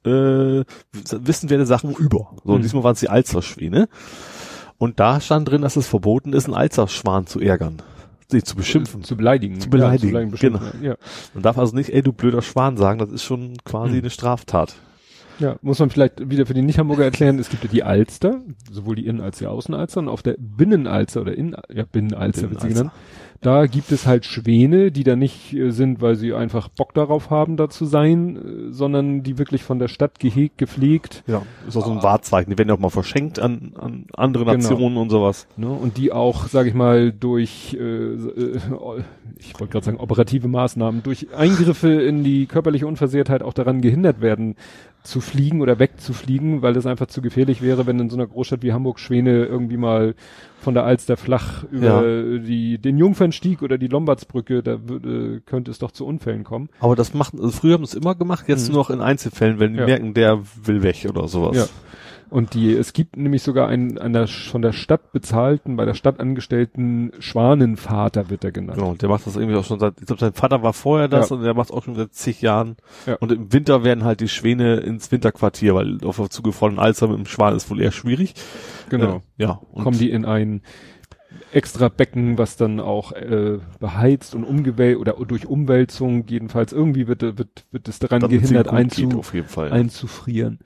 äh, 0.03 0.63
wissenswerte 0.91 1.65
Sachen 1.65 1.91
über. 1.95 2.35
So 2.43 2.53
und 2.53 2.59
Mhm. 2.59 2.63
diesmal 2.63 2.83
waren 2.83 2.93
es 2.93 2.99
die 2.99 3.09
Alsterschwäne. 3.09 3.87
Und 4.77 4.99
da 4.99 5.21
stand 5.21 5.49
drin, 5.49 5.61
dass 5.61 5.75
es 5.75 5.87
verboten 5.87 6.33
ist, 6.33 6.45
einen 6.45 6.53
Alsterschwan 6.55 7.27
zu 7.27 7.39
ärgern, 7.39 7.81
sie 8.29 8.43
zu 8.43 8.55
beschimpfen. 8.55 9.03
Zu 9.03 9.15
beleidigen. 9.17 9.59
Zu 9.59 9.69
beleidigen, 9.69 10.13
Ja, 10.15 10.25
bestimmt, 10.25 10.59
genau. 10.59 10.71
Ja. 10.83 10.95
Man 11.33 11.43
darf 11.43 11.57
also 11.57 11.75
nicht, 11.75 11.89
ey 11.93 12.01
du 12.01 12.11
blöder 12.13 12.41
Schwan 12.41 12.77
sagen, 12.77 12.99
das 12.99 13.11
ist 13.11 13.23
schon 13.23 13.53
quasi 13.63 13.93
Mhm. 13.93 13.99
eine 13.99 14.09
Straftat. 14.09 14.75
ja, 15.39 15.57
muss 15.61 15.79
man 15.79 15.89
vielleicht 15.89 16.29
wieder 16.29 16.45
für 16.45 16.53
die 16.53 16.61
Nicht-Hamburger 16.61 17.03
erklären, 17.03 17.39
es 17.39 17.49
gibt 17.49 17.63
ja 17.65 17.69
die 17.69 17.83
Alster, 17.83 18.39
sowohl 18.71 18.95
die 18.95 19.05
Innen- 19.05 19.19
als 19.21 19.37
die 19.39 19.47
Außenalster 19.47 19.99
und 19.99 20.07
auf 20.07 20.23
der 20.23 20.35
Binnenalster 20.39 21.19
oder 21.21 21.35
Innen, 21.37 21.55
ja, 21.73 21.83
Binnenalster 21.83 22.49
wird 22.49 22.61
sie 22.61 22.67
Binnenalster. 22.67 22.91
genannt. 22.91 22.91
Da 23.45 23.67
gibt 23.67 23.91
es 23.91 24.07
halt 24.07 24.25
Schwäne, 24.25 24.91
die 24.91 25.03
da 25.03 25.15
nicht 25.15 25.53
äh, 25.53 25.69
sind, 25.69 26.01
weil 26.01 26.15
sie 26.15 26.33
einfach 26.33 26.67
Bock 26.67 26.95
darauf 26.95 27.29
haben, 27.29 27.57
da 27.57 27.69
zu 27.69 27.85
sein, 27.85 28.37
äh, 28.37 28.71
sondern 28.71 29.21
die 29.21 29.37
wirklich 29.37 29.61
von 29.61 29.77
der 29.77 29.87
Stadt 29.87 30.19
gehegt, 30.19 30.57
gepflegt, 30.57 31.23
Ja, 31.27 31.43
ist 31.67 31.77
auch 31.77 31.85
so 31.85 31.91
ein 31.91 32.01
Wahrzeichen. 32.01 32.49
Die 32.49 32.57
werden 32.57 32.69
ja 32.69 32.73
auch 32.73 32.79
mal 32.79 32.89
verschenkt 32.89 33.37
an, 33.37 33.73
an 33.79 34.05
andere 34.15 34.45
Genau. 34.45 34.55
Nationen 34.55 34.97
und 34.97 35.11
sowas. 35.11 35.45
Ne, 35.57 35.69
und 35.69 35.97
die 35.97 36.11
auch, 36.11 36.47
sage 36.47 36.69
ich 36.69 36.73
mal, 36.73 37.11
durch, 37.11 37.77
äh, 37.79 37.83
äh, 37.83 38.59
ich 39.37 39.59
wollte 39.59 39.73
gerade 39.73 39.85
sagen, 39.85 39.99
operative 39.99 40.47
Maßnahmen, 40.47 41.03
durch 41.03 41.27
Eingriffe 41.35 42.01
in 42.01 42.23
die 42.23 42.47
körperliche 42.47 42.87
Unversehrtheit 42.87 43.43
auch 43.43 43.53
daran 43.53 43.81
gehindert 43.81 44.21
werden, 44.21 44.55
zu 45.03 45.21
fliegen 45.21 45.61
oder 45.61 45.77
wegzufliegen, 45.77 46.63
weil 46.63 46.73
das 46.73 46.87
einfach 46.87 47.05
zu 47.05 47.21
gefährlich 47.21 47.61
wäre, 47.61 47.85
wenn 47.85 47.99
in 47.99 48.09
so 48.09 48.17
einer 48.17 48.25
Großstadt 48.25 48.63
wie 48.63 48.73
Hamburg 48.73 48.99
Schwäne 48.99 49.45
irgendwie 49.45 49.77
mal 49.77 50.15
von 50.65 50.73
der 50.73 50.83
Alster 50.83 51.15
flach 51.15 51.63
über 51.71 52.01
die, 52.39 52.77
den 52.79 52.97
Jungfernstieg 52.97 53.61
oder 53.61 53.77
die 53.77 53.87
Lombardsbrücke, 53.87 54.61
da 54.63 54.89
würde, 54.89 55.41
könnte 55.45 55.71
es 55.71 55.79
doch 55.79 55.91
zu 55.91 56.05
Unfällen 56.05 56.43
kommen. 56.43 56.67
Aber 56.79 56.95
das 56.97 57.13
macht, 57.13 57.33
also 57.35 57.51
früher 57.51 57.75
haben 57.75 57.85
sie 57.85 57.95
es 57.97 58.03
immer 58.03 58.15
gemacht, 58.15 58.45
jetzt 58.49 58.67
Mhm. 58.67 58.73
nur 58.73 58.81
noch 58.83 58.89
in 58.89 58.99
Einzelfällen, 58.99 59.59
wenn 59.59 59.73
die 59.73 59.79
Ja. 59.79 59.85
merken, 59.85 60.13
der 60.13 60.41
will 60.63 60.83
weg 60.83 61.05
oder 61.09 61.27
sowas. 61.27 61.55
Ja. 61.55 61.65
Und 62.29 62.53
die, 62.53 62.73
es 62.73 62.93
gibt 62.93 63.17
nämlich 63.17 63.43
sogar 63.43 63.67
einen, 63.67 63.97
einer 63.97 64.27
von 64.27 64.61
der 64.61 64.73
Stadt 64.73 65.11
bezahlten, 65.11 65.75
bei 65.75 65.85
der 65.85 65.93
Stadt 65.93 66.19
angestellten 66.19 67.11
Schwanenvater 67.19 68.29
wird 68.29 68.43
er 68.43 68.51
genannt. 68.51 68.77
Genau, 68.77 68.91
und 68.91 69.01
der 69.01 69.09
macht 69.09 69.27
das 69.27 69.35
irgendwie 69.35 69.55
auch 69.55 69.63
schon 69.63 69.79
seit, 69.79 69.99
ich 69.99 70.07
glaube, 70.07 70.19
sein 70.19 70.33
Vater 70.33 70.63
war 70.63 70.73
vorher 70.73 71.07
das 71.07 71.29
Ja. 71.29 71.35
und 71.35 71.43
der 71.43 71.53
macht 71.53 71.71
auch 71.71 71.83
schon 71.83 71.95
seit 71.95 72.13
zig 72.13 72.41
Jahren. 72.41 72.77
Ja. 73.05 73.15
Und 73.15 73.31
im 73.31 73.53
Winter 73.53 73.83
werden 73.83 74.03
halt 74.03 74.21
die 74.21 74.27
Schwäne 74.27 74.77
ins 74.77 75.11
Winterquartier, 75.11 75.75
weil 75.75 75.99
auf 76.03 76.17
der 76.17 76.29
zugefrorenen 76.29 76.79
Alster 76.79 77.07
mit 77.07 77.17
dem 77.17 77.25
Schwan 77.25 77.55
ist 77.55 77.69
wohl 77.69 77.81
eher 77.81 77.91
schwierig. 77.91 78.33
Genau. 78.89 79.21
Äh, 79.37 79.43
ja. 79.43 79.61
Kommen 79.73 79.97
die 79.97 80.09
in 80.09 80.25
ein 80.25 80.61
extra 81.51 81.89
Becken, 81.89 82.37
was 82.37 82.57
dann 82.57 82.79
auch 82.79 83.11
äh, 83.13 83.59
beheizt 83.79 84.35
und 84.35 84.43
umgewälzt 84.43 84.99
oder 84.99 85.13
durch 85.13 85.45
Umwälzung 85.45 86.25
jedenfalls 86.27 86.73
irgendwie 86.73 87.07
wird, 87.07 87.21
wird, 87.21 87.65
wird 87.71 87.87
es 87.87 87.99
daran 87.99 88.21
es 88.23 88.29
gehindert 88.29 88.67
einzu, 88.69 89.09
auf 89.19 89.33
jeden 89.33 89.47
Fall. 89.47 89.71
einzufrieren. 89.71 90.59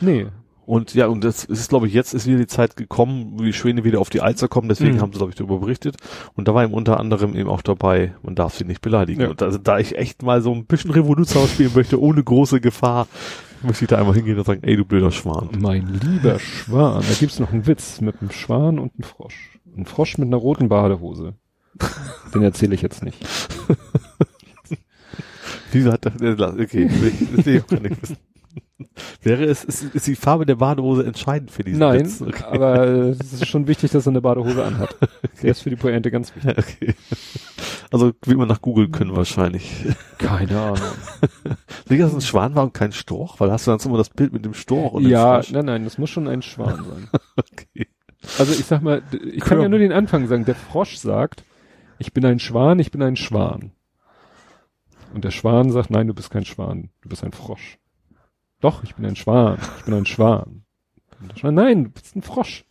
Nee. 0.00 0.26
Und 0.66 0.94
ja, 0.94 1.06
und 1.08 1.22
das 1.24 1.44
ist, 1.44 1.68
glaube 1.68 1.86
ich, 1.86 1.92
jetzt 1.92 2.14
ist 2.14 2.26
wieder 2.26 2.38
die 2.38 2.46
Zeit 2.46 2.76
gekommen, 2.76 3.32
wo 3.34 3.42
die 3.42 3.52
Schwäne 3.52 3.84
wieder 3.84 4.00
auf 4.00 4.10
die 4.10 4.20
Alster 4.22 4.48
kommen, 4.48 4.68
deswegen 4.68 4.96
Mhm. 4.96 5.00
haben 5.00 5.12
sie, 5.12 5.18
glaube 5.18 5.30
ich, 5.30 5.36
darüber 5.36 5.58
berichtet. 5.58 5.96
Und 6.34 6.48
da 6.48 6.54
war 6.54 6.64
eben 6.64 6.72
unter 6.74 6.98
anderem 6.98 7.36
eben 7.36 7.48
auch 7.48 7.62
dabei, 7.62 8.14
man 8.22 8.34
darf 8.34 8.56
sie 8.56 8.64
nicht 8.64 8.80
beleidigen. 8.80 9.20
Ja. 9.20 9.28
Und 9.30 9.42
also, 9.42 9.58
da 9.58 9.78
ich 9.78 9.96
echt 9.96 10.22
mal 10.22 10.40
so 10.42 10.52
ein 10.52 10.66
bisschen 10.66 10.90
Revolution 10.90 11.46
spielen 11.48 11.72
möchte, 11.74 12.00
ohne 12.00 12.22
große 12.24 12.60
Gefahr, 12.60 13.06
möchte 13.62 13.84
ich 13.84 13.88
da 13.88 13.98
einmal 13.98 14.14
hingehen 14.14 14.38
und 14.38 14.44
sagen, 14.46 14.62
ey, 14.62 14.76
du 14.76 14.84
blöder 14.84 15.10
Schwan. 15.10 15.50
Mein 15.58 16.00
lieber 16.02 16.38
Schwan. 16.38 17.02
Da 17.06 17.14
gibt's 17.18 17.38
noch 17.40 17.52
einen 17.52 17.66
Witz 17.66 18.00
mit 18.00 18.20
einem 18.20 18.30
Schwan 18.30 18.78
und 18.78 18.92
einem 18.94 19.04
Frosch. 19.04 19.58
Ein 19.76 19.86
Frosch 19.86 20.18
mit 20.18 20.28
einer 20.28 20.36
roten 20.36 20.68
Badehose. 20.68 21.34
Den 22.34 22.42
erzähle 22.42 22.74
ich 22.74 22.82
jetzt 22.82 23.02
nicht. 23.02 23.18
Wieso 25.72 25.92
hat 25.92 26.06
okay, 26.06 26.88
das 26.88 27.46
will 27.46 27.56
ich 27.56 27.62
auch 27.62 27.66
gar 27.66 27.80
nicht 27.80 28.00
wissen. 28.02 28.16
Wäre 29.22 29.44
es, 29.44 29.64
ist, 29.64 29.94
ist 29.94 30.06
die 30.06 30.16
Farbe 30.16 30.46
der 30.46 30.56
Badehose 30.56 31.04
entscheidend 31.04 31.50
für 31.50 31.64
diesen 31.64 31.78
Nein? 31.78 32.10
Okay. 32.20 32.44
aber 32.44 32.84
es 32.84 33.32
ist 33.32 33.46
schon 33.46 33.66
wichtig, 33.66 33.90
dass 33.92 34.06
er 34.06 34.10
eine 34.10 34.20
Badehose 34.20 34.64
anhat. 34.64 34.96
Der 35.42 35.50
ist 35.50 35.62
für 35.62 35.70
die 35.70 35.76
Pointe 35.76 36.10
ganz 36.10 36.34
wichtig. 36.34 36.58
okay. 36.58 36.94
Also, 37.90 38.12
will 38.24 38.36
man 38.36 38.48
nach 38.48 38.60
googeln 38.60 38.90
können 38.90 39.14
wahrscheinlich. 39.14 39.86
Keine 40.18 40.60
Ahnung. 40.60 40.78
Sicher, 41.88 42.04
dass 42.04 42.14
ein 42.14 42.20
Schwan 42.20 42.54
war 42.54 42.64
und 42.64 42.74
kein 42.74 42.92
Storch? 42.92 43.38
Weil 43.38 43.52
hast 43.52 43.66
du 43.66 43.70
dann 43.70 43.80
immer 43.84 43.98
das 43.98 44.10
Bild 44.10 44.32
mit 44.32 44.44
dem 44.44 44.54
Storch 44.54 44.94
und 44.94 45.06
ja, 45.06 45.40
dem 45.40 45.54
nein, 45.54 45.64
nein, 45.66 45.84
das 45.84 45.98
muss 45.98 46.10
schon 46.10 46.28
ein 46.28 46.42
Schwan 46.42 46.84
sein. 46.84 47.08
Okay. 47.36 47.88
Also 48.38 48.52
ich 48.52 48.64
sag 48.64 48.80
mal, 48.82 49.02
ich 49.12 49.40
kann 49.42 49.60
ja 49.60 49.68
nur 49.68 49.78
den 49.78 49.92
Anfang 49.92 50.26
sagen. 50.28 50.44
Der 50.46 50.54
Frosch 50.54 50.96
sagt, 50.96 51.44
ich 51.98 52.12
bin 52.12 52.24
ein 52.24 52.38
Schwan, 52.38 52.78
ich 52.78 52.90
bin 52.90 53.02
ein 53.02 53.16
Schwan. 53.16 53.72
Und 55.12 55.24
der 55.24 55.30
Schwan 55.30 55.70
sagt, 55.70 55.90
nein, 55.90 56.06
du 56.06 56.14
bist 56.14 56.30
kein 56.30 56.44
Schwan, 56.44 56.90
du 57.02 57.08
bist 57.08 57.22
ein 57.22 57.32
Frosch. 57.32 57.78
Doch, 58.64 58.82
ich 58.82 58.94
bin 58.94 59.04
ein 59.04 59.14
Schwan, 59.14 59.58
ich 59.76 59.84
bin 59.84 59.92
ein 59.92 60.06
Schwan. 60.06 60.62
Und 61.20 61.30
der 61.30 61.36
Schwan, 61.36 61.54
nein, 61.54 61.84
du 61.84 61.90
bist 61.90 62.16
ein 62.16 62.22
Frosch. 62.22 62.64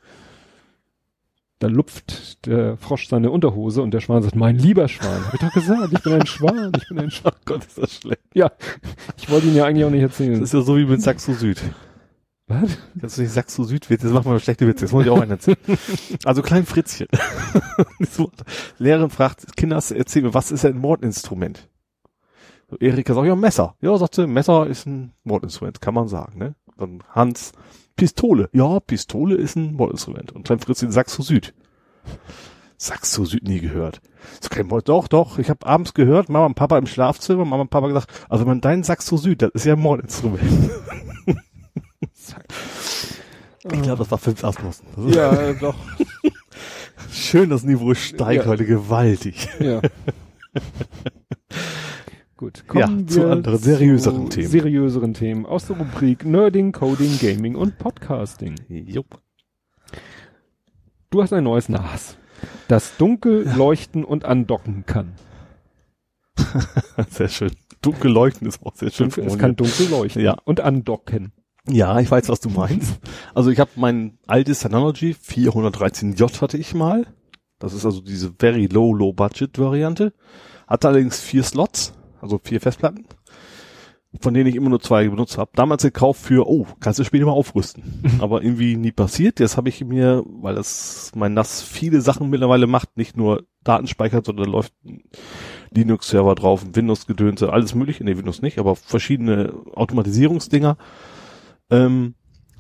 Da 1.60 1.68
lupft 1.68 2.48
der 2.48 2.78
Frosch 2.78 3.08
seine 3.08 3.30
Unterhose 3.30 3.84
und 3.84 3.92
der 3.92 4.00
Schwan 4.00 4.24
sagt, 4.24 4.36
mein 4.36 4.58
lieber 4.58 4.88
Schwan, 4.88 5.24
hab 5.24 5.36
ich 5.36 5.40
doch 5.40 5.54
gesagt, 5.54 5.94
ich 5.94 6.02
bin 6.02 6.14
ein 6.14 6.26
Schwan, 6.26 6.72
ich 6.76 6.88
bin 6.90 6.98
ein 6.98 7.12
Schwan. 7.12 7.34
Oh 7.36 7.42
Gott, 7.46 7.66
ist 7.66 7.78
das 7.78 7.94
schlecht. 7.94 8.24
Ja, 8.34 8.52
ich 9.18 9.30
wollte 9.30 9.46
ihn 9.46 9.56
ja 9.56 9.66
eigentlich 9.66 9.86
auch 9.86 9.92
nicht 9.92 10.02
erzählen. 10.02 10.40
Das 10.40 10.50
ist 10.50 10.54
ja 10.54 10.62
so 10.62 10.78
wie 10.78 10.86
mit 10.86 11.04
Saxo 11.04 11.32
Süd. 11.34 11.62
Was? 12.48 12.76
Kannst 13.00 13.20
du 13.20 13.22
nicht 13.22 13.32
Saxo 13.32 13.64
Süd 13.64 13.88
Witze? 13.92 14.08
Das 14.08 14.14
macht 14.14 14.26
man 14.26 14.40
schlechte 14.40 14.66
Witze. 14.66 14.86
Das 14.86 14.94
muss 14.94 15.06
ich 15.06 15.12
auch 15.12 15.22
einen 15.22 15.30
erzählen. 15.30 15.58
Also 16.26 16.42
klein 16.42 16.66
Fritzchen. 16.66 17.06
Lehrerin 18.80 19.12
fragt, 19.12 19.56
Kinder, 19.56 19.76
erzähl 19.76 20.24
mir, 20.24 20.34
was 20.34 20.52
ist 20.52 20.66
ein 20.66 20.80
Mordinstrument? 20.80 21.70
Erika 22.80 23.14
sagt, 23.14 23.28
ja, 23.28 23.36
Messer. 23.36 23.76
Ja, 23.82 23.98
sagt 23.98 24.16
sie, 24.16 24.28
Messer 24.28 24.68
ist 24.68 24.86
ein 24.88 25.14
Mordinstrument, 25.24 25.82
kann 25.82 25.94
man 25.94 26.08
sagen, 26.08 26.38
ne? 26.40 26.56
Dann 26.78 27.04
Hans, 27.12 27.52
Pistole. 27.96 28.50
Ja, 28.54 28.80
Pistole 28.80 29.36
ist 29.36 29.56
ein 29.56 29.74
Mordinstrument. 29.74 30.32
Und 30.32 30.46
klein 30.46 30.60
Fritzchen, 30.60 30.92
Saxo 30.92 31.22
Süd. 31.22 31.54
Saxo 32.78 33.26
Süd 33.26 33.44
nie 33.48 33.60
gehört. 33.60 34.02
So 34.42 34.50
kein 34.50 34.68
Mord, 34.68 34.90
doch, 34.90 35.08
doch. 35.08 35.38
Ich 35.38 35.50
habe 35.50 35.66
abends 35.66 35.94
gehört, 35.94 36.30
Mama 36.30 36.48
und 36.48 36.56
Papa 36.56 36.78
im 36.78 36.88
Schlafzimmer, 36.88 37.46
Mama 37.46 37.62
und 37.64 37.70
Papa 37.70 37.88
gesagt, 37.88 38.10
also 38.30 38.42
wenn 38.44 38.50
man 38.50 38.62
dein 38.62 38.84
Saxo 38.84 39.18
Süd, 39.18 39.42
das 39.42 39.52
ist 39.54 39.66
ja 39.66 39.74
ein 39.74 39.80
Mordinstrument. 39.80 40.42
Ich 43.72 43.82
glaube, 43.82 44.00
das 44.00 44.12
war 44.12 44.18
fünf 44.18 44.44
Asmussen. 44.44 44.86
Ja, 45.08 45.54
doch. 45.54 45.76
Schön, 47.12 47.50
das 47.50 47.64
Niveau 47.64 47.94
steigt 47.94 48.44
Ja. 48.44 48.50
heute 48.50 48.66
gewaltig. 48.66 49.48
Ja. 49.60 49.80
Gut, 52.44 52.66
Ja, 52.76 52.88
kommen 52.88 53.08
zu 53.08 53.22
wir 53.22 53.32
anderen, 53.32 53.58
seriöseren 53.58 54.24
zu 54.24 54.30
Themen. 54.36 54.50
Seriöseren 54.50 55.14
Themen 55.14 55.46
aus 55.46 55.68
der 55.68 55.78
Rubrik 55.78 56.26
Nerding, 56.26 56.74
Coding, 56.74 57.18
Gaming 57.22 57.56
und 57.56 57.78
Podcasting. 57.78 58.56
Jupp. 58.68 59.22
Du 61.10 61.22
hast 61.24 61.32
ein 61.32 61.46
neues 61.46 61.70
NAS. 61.70 62.18
Das 62.68 62.98
dunkel 62.98 63.50
leuchten 63.56 64.04
und 64.04 64.26
andocken 64.26 64.86
kann. 64.86 65.14
sehr 67.12 67.30
schön. 67.30 67.52
Dunkel 67.82 68.12
leuchten 68.12 68.46
ist 68.46 68.62
auch 68.62 68.76
sehr 68.76 68.92
schön. 68.92 69.08
Es 69.08 69.38
kann 69.38 69.56
dunkel 69.56 69.88
leuchten 69.90 70.22
Ja. 70.22 70.36
und 70.44 70.60
andocken. 70.60 71.32
Ja, 71.70 71.98
ich 72.02 72.12
weiß, 72.12 72.28
was 72.28 72.42
du 72.42 72.50
meinst. 72.50 73.00
Also 73.34 73.52
ich 73.52 73.60
habe 73.62 73.72
mein 73.78 74.18
altes 74.28 74.60
Synology 74.60 75.12
413J 75.16 76.42
hatte 76.42 76.58
ich 76.58 76.74
mal. 76.74 77.08
Das 77.60 77.72
ist 77.74 77.86
also 77.86 78.02
diese 78.02 78.34
very 78.38 78.66
low, 78.66 78.94
low 78.94 79.14
budget 79.14 79.58
Variante. 79.58 80.12
Hatte 80.68 80.90
allerdings 80.90 81.22
vier 81.22 81.44
Slots, 81.44 81.94
also 82.24 82.40
vier 82.42 82.62
Festplatten, 82.62 83.06
von 84.20 84.34
denen 84.34 84.48
ich 84.48 84.56
immer 84.56 84.70
nur 84.70 84.80
zwei 84.80 85.08
benutzt 85.08 85.38
habe. 85.38 85.52
Damals 85.54 85.84
gekauft 85.84 86.22
für, 86.22 86.48
oh, 86.48 86.66
kannst 86.80 87.00
du 87.00 87.04
später 87.04 87.26
mal 87.26 87.32
aufrüsten. 87.32 87.84
Aber 88.20 88.42
irgendwie 88.42 88.76
nie 88.76 88.92
passiert. 88.92 89.40
Jetzt 89.40 89.58
habe 89.58 89.70
ich 89.70 89.84
mir, 89.84 90.24
weil 90.26 90.56
das 90.56 91.12
mein 91.16 91.34
NAS 91.34 91.62
viele 91.62 92.02
Sachen 92.02 92.30
mittlerweile 92.30 92.66
macht, 92.66 92.98
nicht 92.98 93.18
nur 93.18 93.44
Daten 93.64 93.88
speichert, 93.88 94.26
sondern 94.26 94.50
läuft 94.50 94.74
ein 94.86 95.04
Linux-Server 95.72 96.36
drauf, 96.36 96.64
ein 96.64 96.76
Windows-Gedönse, 96.76 97.52
alles 97.52 97.76
mögliche, 97.76 98.04
nee, 98.04 98.18
Windows 98.18 98.42
nicht, 98.42 98.60
aber 98.60 98.76
verschiedene 98.76 99.54
Automatisierungsdinger 99.74 100.78
ähm, 101.70 102.16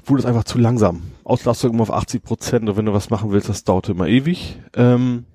wurde 0.05 0.21
es 0.21 0.25
einfach 0.25 0.43
zu 0.43 0.57
langsam. 0.57 1.03
Auslastung 1.23 1.73
immer 1.73 1.83
auf 1.83 1.93
80 1.93 2.23
Prozent 2.23 2.69
und 2.69 2.77
wenn 2.77 2.85
du 2.85 2.93
was 2.93 3.09
machen 3.09 3.31
willst, 3.31 3.49
das 3.49 3.63
dauerte 3.63 3.91
immer 3.91 4.07
ewig. 4.07 4.59
Ähm, 4.75 5.25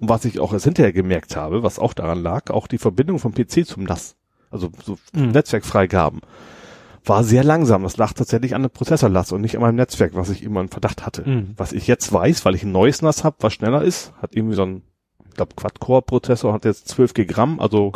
und 0.00 0.08
was 0.08 0.24
ich 0.24 0.40
auch 0.40 0.52
erst 0.52 0.64
hinterher 0.64 0.92
gemerkt 0.92 1.36
habe, 1.36 1.62
was 1.62 1.78
auch 1.78 1.92
daran 1.92 2.22
lag, 2.22 2.50
auch 2.50 2.66
die 2.66 2.78
Verbindung 2.78 3.18
vom 3.18 3.32
PC 3.34 3.66
zum 3.66 3.84
NAS, 3.84 4.16
also 4.50 4.70
so 4.84 4.98
Mhm. 5.12 5.30
Netzwerkfreigaben, 5.30 6.20
war 7.04 7.24
sehr 7.24 7.44
langsam. 7.44 7.82
Das 7.82 7.96
lag 7.96 8.12
tatsächlich 8.12 8.54
an 8.54 8.62
der 8.62 8.68
Prozessorlast 8.68 9.32
und 9.32 9.40
nicht 9.40 9.56
an 9.56 9.62
meinem 9.62 9.76
Netzwerk, 9.76 10.14
was 10.14 10.28
ich 10.30 10.42
immer 10.42 10.60
einen 10.60 10.68
Verdacht 10.68 11.04
hatte. 11.06 11.28
Mhm. 11.28 11.54
Was 11.56 11.72
ich 11.72 11.86
jetzt 11.86 12.12
weiß, 12.12 12.44
weil 12.44 12.54
ich 12.54 12.62
ein 12.62 12.72
neues 12.72 13.02
NAS 13.02 13.24
habe, 13.24 13.36
was 13.40 13.54
schneller 13.54 13.82
ist, 13.82 14.12
hat 14.20 14.34
irgendwie 14.34 14.54
so 14.56 14.62
ein, 14.62 14.82
ich 15.28 15.34
glaube, 15.34 15.54
Quad-Core-Prozessor, 15.56 16.52
hat 16.52 16.64
jetzt 16.64 16.88
12 16.88 17.14
Gramm, 17.26 17.60
also 17.60 17.92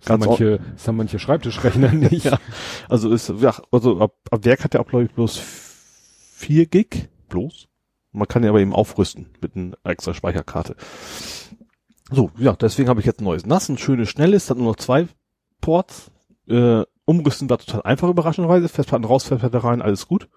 Das 0.00 0.10
haben 0.10 0.20
manche, 0.20 0.60
das 0.76 0.86
haben 0.86 0.96
manche 0.96 1.18
Schreibtischrechner 1.18 1.92
nicht. 1.92 2.26
Ja. 2.26 2.38
Also 2.88 3.10
ist, 3.10 3.32
ja, 3.40 3.54
also 3.72 4.00
ab, 4.00 4.14
ab 4.30 4.44
Werk 4.44 4.62
hat 4.62 4.74
er 4.74 4.80
auch, 4.82 4.86
glaube 4.86 5.04
ich, 5.06 5.10
bloß 5.12 5.38
4 6.36 6.66
Gig. 6.66 7.08
Bloß? 7.28 7.66
Man 8.14 8.28
kann 8.28 8.42
ja 8.44 8.50
aber 8.50 8.60
eben 8.60 8.72
aufrüsten 8.72 9.26
mit 9.40 9.56
einer 9.56 9.76
extra 9.84 10.14
Speicherkarte. 10.14 10.76
So, 12.10 12.30
ja, 12.38 12.54
deswegen 12.54 12.88
habe 12.88 13.00
ich 13.00 13.06
jetzt 13.06 13.20
ein 13.20 13.24
neues 13.24 13.44
NAS, 13.44 13.68
ein 13.68 13.78
schönes, 13.78 14.08
schnelles, 14.08 14.50
hat 14.50 14.56
nur 14.56 14.68
noch 14.68 14.76
zwei 14.76 15.08
Ports. 15.60 16.10
Äh, 16.46 16.82
umrüsten 17.06 17.50
war 17.50 17.58
total 17.58 17.82
einfach 17.82 18.08
überraschenderweise. 18.08 18.68
Festplatten 18.68 19.04
raus, 19.04 19.24
Festplatte 19.24 19.64
rein, 19.64 19.82
alles 19.82 20.06
gut. 20.06 20.28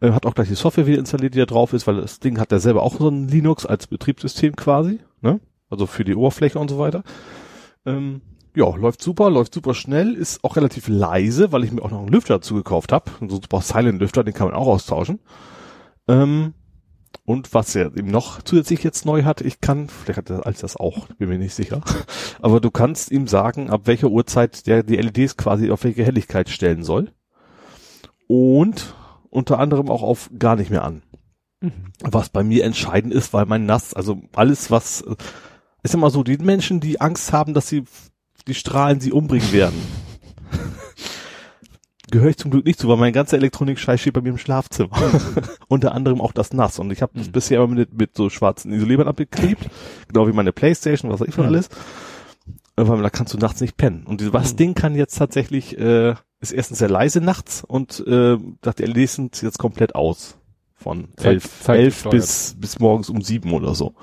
Äh, 0.00 0.12
hat 0.12 0.26
auch 0.26 0.34
gleich 0.34 0.48
die 0.48 0.54
Software 0.54 0.86
wieder 0.86 0.98
installiert, 0.98 1.34
die 1.34 1.38
da 1.38 1.46
drauf 1.46 1.72
ist, 1.72 1.86
weil 1.86 2.00
das 2.00 2.20
Ding 2.20 2.38
hat 2.38 2.52
ja 2.52 2.58
selber 2.58 2.82
auch 2.82 2.96
so 2.98 3.08
ein 3.08 3.28
Linux 3.28 3.66
als 3.66 3.86
Betriebssystem 3.86 4.56
quasi, 4.56 5.00
ne? 5.20 5.40
Also 5.68 5.86
für 5.86 6.04
die 6.04 6.14
Oberfläche 6.14 6.58
und 6.58 6.70
so 6.70 6.78
weiter. 6.78 7.02
Ähm, 7.84 8.22
ja, 8.54 8.74
läuft 8.74 9.02
super, 9.02 9.28
läuft 9.30 9.52
super 9.52 9.74
schnell, 9.74 10.14
ist 10.14 10.42
auch 10.44 10.56
relativ 10.56 10.88
leise, 10.88 11.52
weil 11.52 11.64
ich 11.64 11.72
mir 11.72 11.82
auch 11.82 11.90
noch 11.90 12.00
einen 12.00 12.08
Lüfter 12.08 12.34
dazu 12.34 12.54
gekauft 12.54 12.92
habe. 12.92 13.10
So 13.20 13.36
ein 13.36 13.42
super 13.42 13.60
Silent 13.60 14.00
Lüfter, 14.00 14.24
den 14.24 14.32
kann 14.32 14.48
man 14.48 14.56
auch 14.56 14.68
austauschen. 14.68 15.18
Ähm, 16.08 16.54
und 17.26 17.52
was 17.52 17.74
er 17.74 17.86
eben 17.96 18.10
noch 18.10 18.40
zusätzlich 18.40 18.82
jetzt 18.84 19.04
neu 19.04 19.24
hat, 19.24 19.40
ich 19.40 19.60
kann, 19.60 19.88
vielleicht 19.88 20.18
hat 20.18 20.30
er 20.30 20.46
als 20.46 20.60
das 20.60 20.76
auch, 20.76 21.08
bin 21.18 21.28
mir 21.28 21.38
nicht 21.38 21.54
sicher, 21.54 21.82
aber 22.40 22.60
du 22.60 22.70
kannst 22.70 23.10
ihm 23.10 23.26
sagen, 23.26 23.68
ab 23.68 23.82
welcher 23.84 24.08
Uhrzeit 24.08 24.66
der 24.66 24.84
die 24.84 24.96
LEDs 24.96 25.36
quasi 25.36 25.70
auf 25.70 25.84
welche 25.84 26.04
Helligkeit 26.04 26.48
stellen 26.48 26.84
soll. 26.84 27.12
Und 28.28 28.94
unter 29.28 29.58
anderem 29.58 29.90
auch 29.90 30.02
auf 30.02 30.30
gar 30.38 30.56
nicht 30.56 30.70
mehr 30.70 30.84
an. 30.84 31.02
Mhm. 31.60 31.92
Was 32.00 32.28
bei 32.28 32.42
mir 32.42 32.64
entscheidend 32.64 33.12
ist, 33.12 33.32
weil 33.32 33.46
mein 33.46 33.66
NAS, 33.66 33.92
also 33.92 34.22
alles 34.34 34.70
was, 34.70 35.04
ist 35.82 35.94
immer 35.94 36.10
so, 36.10 36.22
die 36.22 36.38
Menschen, 36.38 36.80
die 36.80 37.00
Angst 37.00 37.32
haben, 37.32 37.54
dass 37.54 37.68
sie 37.68 37.84
die 38.46 38.54
Strahlen 38.54 39.00
sie 39.00 39.12
umbringen 39.12 39.52
werden. 39.52 39.80
Gehöre 42.10 42.30
ich 42.30 42.36
zum 42.36 42.50
Glück 42.52 42.64
nicht 42.64 42.78
zu, 42.78 42.88
weil 42.88 42.96
mein 42.98 43.12
ganzer 43.12 43.36
Elektronik-Scheiß 43.36 44.00
steht 44.00 44.12
bei 44.14 44.20
mir 44.20 44.28
im 44.30 44.38
Schlafzimmer. 44.38 44.90
Unter 45.68 45.92
anderem 45.92 46.20
auch 46.20 46.32
das 46.32 46.52
NAS. 46.52 46.78
Und 46.78 46.90
ich 46.92 47.02
habe 47.02 47.12
das 47.16 47.26
Mhm. 47.28 47.32
bisher 47.32 47.60
immer 47.62 47.74
mit, 47.74 47.92
mit 47.98 48.16
so 48.16 48.30
schwarzen 48.30 48.72
Isolierband 48.72 49.08
abgeklebt. 49.08 49.68
genau 50.08 50.28
wie 50.28 50.32
meine 50.32 50.52
Playstation, 50.52 51.10
was 51.10 51.20
weiß 51.20 51.28
ich 51.28 51.34
von 51.34 51.44
Mhm. 51.46 51.50
alles. 51.50 51.68
Weil 52.76 53.02
da 53.02 53.10
kannst 53.10 53.32
du 53.34 53.38
nachts 53.38 53.60
nicht 53.60 53.76
pennen. 53.76 54.04
Und 54.06 54.20
dieses 54.20 54.32
was 54.32 54.52
Mhm. 54.52 54.56
Ding 54.58 54.74
kann 54.74 54.94
jetzt 54.94 55.16
tatsächlich, 55.16 55.76
äh, 55.78 56.14
ist 56.40 56.52
erstens 56.52 56.78
sehr 56.78 56.90
leise 56.90 57.20
nachts 57.20 57.64
und 57.66 58.06
äh, 58.06 58.36
dachte, 58.60 58.84
LEDs 58.84 59.14
sind 59.14 59.42
jetzt 59.42 59.58
komplett 59.58 59.94
aus. 59.94 60.36
Von 60.78 61.08
Zeit- 61.16 61.26
elf, 61.32 61.60
Zeit 61.62 61.80
elf 61.80 62.04
bis, 62.10 62.54
bis 62.60 62.78
morgens 62.78 63.08
um 63.08 63.22
sieben 63.22 63.52
oder 63.54 63.74
so. 63.74 63.94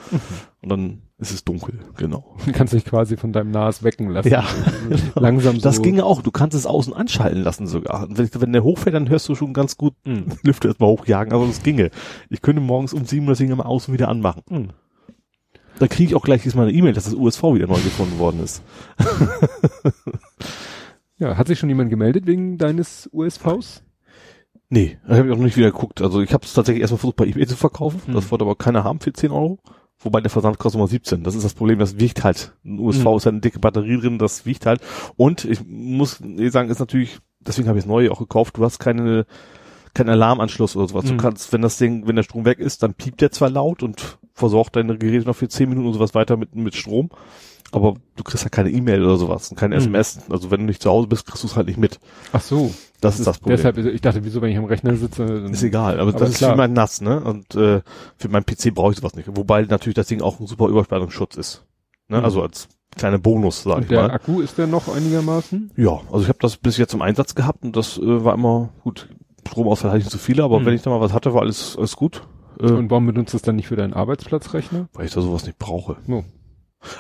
Und 0.61 0.69
dann 0.69 1.02
ist 1.24 1.32
es 1.34 1.44
dunkel, 1.44 1.80
genau. 1.98 2.36
Du 2.45 2.52
kannst 2.52 2.74
dich 2.74 2.86
quasi 2.86 3.18
von 3.18 3.34
deinem 3.34 3.52
NAS 3.52 3.84
wecken 3.84 4.10
lassen. 4.10 4.30
Ja, 4.30 4.45
Langsam 5.16 5.56
so. 5.56 5.62
Das 5.62 5.82
ginge 5.82 6.06
auch. 6.06 6.22
Du 6.22 6.32
kannst 6.32 6.56
es 6.56 6.66
außen 6.66 6.94
anschalten 6.94 7.41
lassen 7.41 7.68
sogar. 7.68 8.08
Wenn, 8.10 8.30
wenn 8.38 8.54
der 8.54 8.64
hochfährt, 8.64 8.95
dann 8.95 9.10
hörst 9.10 9.28
du 9.30 9.36
schon 9.36 9.54
ganz 9.54 9.78
gut 9.78 9.94
Mhm. 10.06 10.26
Lüfter 10.44 10.70
erstmal 10.70 10.90
hochjagen, 10.90 11.34
aber 11.34 11.45
das 11.45 11.64
ginge. 11.64 11.90
Ich 12.30 12.41
könnte 12.41 12.62
morgens 12.62 12.94
um 12.94 13.06
sieben 13.06 13.26
das 13.28 13.38
Ding 13.38 13.52
immer 13.52 13.66
außen 13.66 13.94
wieder 13.94 14.10
anmachen. 14.10 14.44
Mhm. 14.50 14.70
Da 15.80 15.88
kriege 15.88 16.10
ich 16.10 16.16
auch 16.16 16.24
gleich 16.24 16.44
diesmal 16.44 16.68
eine 16.68 16.78
E-Mail, 16.78 16.94
dass 16.94 17.06
das 17.06 17.16
USV 17.16 17.44
wieder 17.56 17.68
neu 17.68 17.82
gefunden 17.82 18.20
worden 18.20 18.44
ist. 18.44 18.62
Ja, 21.18 21.38
hat 21.38 21.48
sich 21.48 21.58
schon 21.60 21.70
jemand 21.70 21.90
gemeldet 21.90 22.28
wegen 22.28 22.58
deines 22.58 23.10
USVs? 23.14 23.84
Nee, 24.70 24.98
da 25.08 25.18
habe 25.18 25.28
ich 25.28 25.34
auch 25.34 25.38
noch 25.38 25.45
nicht 25.45 25.58
wieder 25.58 25.72
geguckt. 25.72 26.02
Also 26.02 26.22
ich 26.22 26.34
habe 26.34 26.45
es 26.45 26.54
tatsächlich 26.54 26.82
erstmal 26.82 27.00
versucht 27.00 27.16
bei 27.16 27.26
eBay 27.26 27.45
zu 27.45 27.56
verkaufen. 27.56 28.02
Hm. 28.06 28.14
Das 28.14 28.32
wollte 28.32 28.44
aber 28.44 28.56
keiner 28.56 28.84
haben 28.84 29.00
für 29.00 29.14
10 29.14 29.32
Euro. 29.32 29.60
Wobei 30.03 30.21
der 30.21 30.30
Versand 30.30 30.59
kostet 30.59 30.80
immer 30.80 30.88
17. 30.88 31.23
Das 31.23 31.35
ist 31.35 31.43
das 31.45 31.53
Problem, 31.53 31.80
das 31.80 31.99
wiegt 31.99 32.23
halt. 32.23 32.53
Ein 32.65 32.80
USV 32.80 33.05
Hm. 33.05 33.17
ist 33.17 33.25
halt 33.25 33.34
eine 33.34 33.41
dicke 33.41 33.59
Batterie 33.59 33.97
drin, 33.99 34.19
das 34.19 34.45
wiegt 34.45 34.65
halt. 34.65 34.81
Und 35.15 35.45
ich 35.45 35.59
muss 35.65 36.19
eh 36.21 36.49
sagen, 36.49 36.69
ist 36.69 36.80
natürlich, 36.80 37.19
deswegen 37.39 37.67
habe 37.67 37.77
ich 37.80 37.85
das 37.85 37.89
neue 37.89 38.11
auch 38.11 38.19
gekauft, 38.19 38.57
du 38.57 38.63
hast 38.63 38.80
keine, 38.80 39.25
keinen 39.93 40.09
Alarmanschluss 40.09 40.75
oder 40.75 40.88
sowas. 40.88 41.03
Hm. 41.05 41.11
Du 41.11 41.17
kannst, 41.23 41.53
wenn 41.53 41.61
das 41.61 41.77
Ding, 41.77 42.07
wenn 42.07 42.15
der 42.15 42.23
Strom 42.23 42.45
weg 42.45 42.59
ist, 42.59 42.84
dann 42.84 42.93
piept 42.93 43.21
der 43.21 43.31
zwar 43.31 43.49
laut 43.49 43.84
und 43.84 44.17
versorgt 44.34 44.75
deine 44.75 44.97
Geräte 44.97 45.25
noch 45.27 45.35
für 45.35 45.47
10 45.47 45.69
Minuten 45.69 45.88
und 45.88 45.93
sowas 45.93 46.13
weiter 46.15 46.38
mit, 46.38 46.55
mit 46.55 46.75
Strom. 46.75 47.09
Aber 47.71 47.95
du 48.15 48.23
kriegst 48.23 48.43
ja 48.43 48.49
keine 48.49 48.69
E-Mail 48.69 49.03
oder 49.03 49.17
sowas 49.17 49.49
und 49.49 49.57
keine 49.57 49.75
Hm. 49.75 49.81
SMS. 49.81 50.19
Also 50.30 50.51
wenn 50.51 50.59
du 50.61 50.65
nicht 50.67 50.81
zu 50.81 50.89
Hause 50.91 51.07
bist, 51.07 51.25
kriegst 51.25 51.43
du 51.43 51.47
es 51.47 51.55
halt 51.55 51.67
nicht 51.67 51.80
mit. 51.80 51.99
Ach 52.31 52.41
so. 52.41 52.73
Das, 53.03 53.19
ist 53.19 53.25
das 53.27 53.39
Problem. 53.39 53.57
Deshalb, 53.57 53.77
ich 53.77 54.01
dachte, 54.01 54.23
wieso, 54.23 54.41
wenn 54.41 54.51
ich 54.51 54.57
am 54.57 54.65
Rechner 54.65 54.95
sitze? 54.95 55.23
Ist 55.23 55.63
egal, 55.63 55.99
aber, 55.99 56.09
Aber 56.09 56.19
das 56.19 56.30
ist 56.31 56.38
klar. 56.38 56.51
für 56.51 56.57
mein 56.57 56.73
NAS, 56.73 57.01
ne? 57.01 57.19
Und 57.23 57.55
äh, 57.55 57.81
für 58.17 58.30
meinen 58.30 58.45
PC 58.45 58.73
brauche 58.73 58.91
ich 58.91 58.97
sowas 58.97 59.15
nicht. 59.15 59.30
Wobei 59.35 59.63
natürlich 59.63 59.95
das 59.95 60.07
Ding 60.07 60.21
auch 60.21 60.39
ein 60.39 60.47
super 60.47 60.67
Überspannungsschutz 60.67 61.35
ist. 61.38 61.65
Ne? 62.07 62.19
Mhm. 62.19 62.25
Also 62.25 62.41
als 62.41 62.67
kleiner 62.95 63.17
Bonus, 63.17 63.63
sag 63.63 63.75
Und 63.77 63.81
ich 63.84 63.88
der 63.89 64.01
mal. 64.03 64.11
Akku 64.11 64.41
ist 64.41 64.57
der 64.57 64.67
noch 64.67 64.88
einigermaßen? 64.93 65.71
Ja, 65.75 65.99
also 66.11 66.21
ich 66.21 66.27
habe 66.30 66.39
das 66.41 66.57
bis 66.57 66.77
jetzt 66.77 66.93
im 66.93 67.01
Einsatz 67.01 67.34
gehabt 67.35 67.63
und 67.63 67.75
das 67.75 67.97
äh, 67.97 68.23
war 68.23 68.34
immer 68.35 68.69
gut. 68.84 69.09
Stromausfall 69.47 69.89
hatte 69.91 69.99
ich 69.99 70.05
nicht 70.05 70.11
so 70.13 70.17
viele, 70.19 70.43
aber 70.43 70.59
Mhm. 70.59 70.65
wenn 70.65 70.73
ich 70.75 70.81
da 70.84 70.89
mal 70.89 71.01
was 71.01 71.13
hatte, 71.13 71.34
war 71.34 71.41
alles 71.41 71.75
alles 71.77 71.95
gut. 71.95 72.21
Äh, 72.59 72.65
Und 72.71 72.89
warum 72.91 73.07
benutzt 73.07 73.34
du 73.34 73.38
es 73.38 73.41
dann 73.43 73.55
nicht 73.55 73.67
für 73.67 73.75
deinen 73.75 73.93
Arbeitsplatzrechner? 73.93 74.88
weil 74.93 75.05
ich 75.07 75.13
da 75.13 75.21
sowas 75.21 75.45
nicht 75.45 75.57
brauche. 75.59 75.97
Oh. 76.07 76.23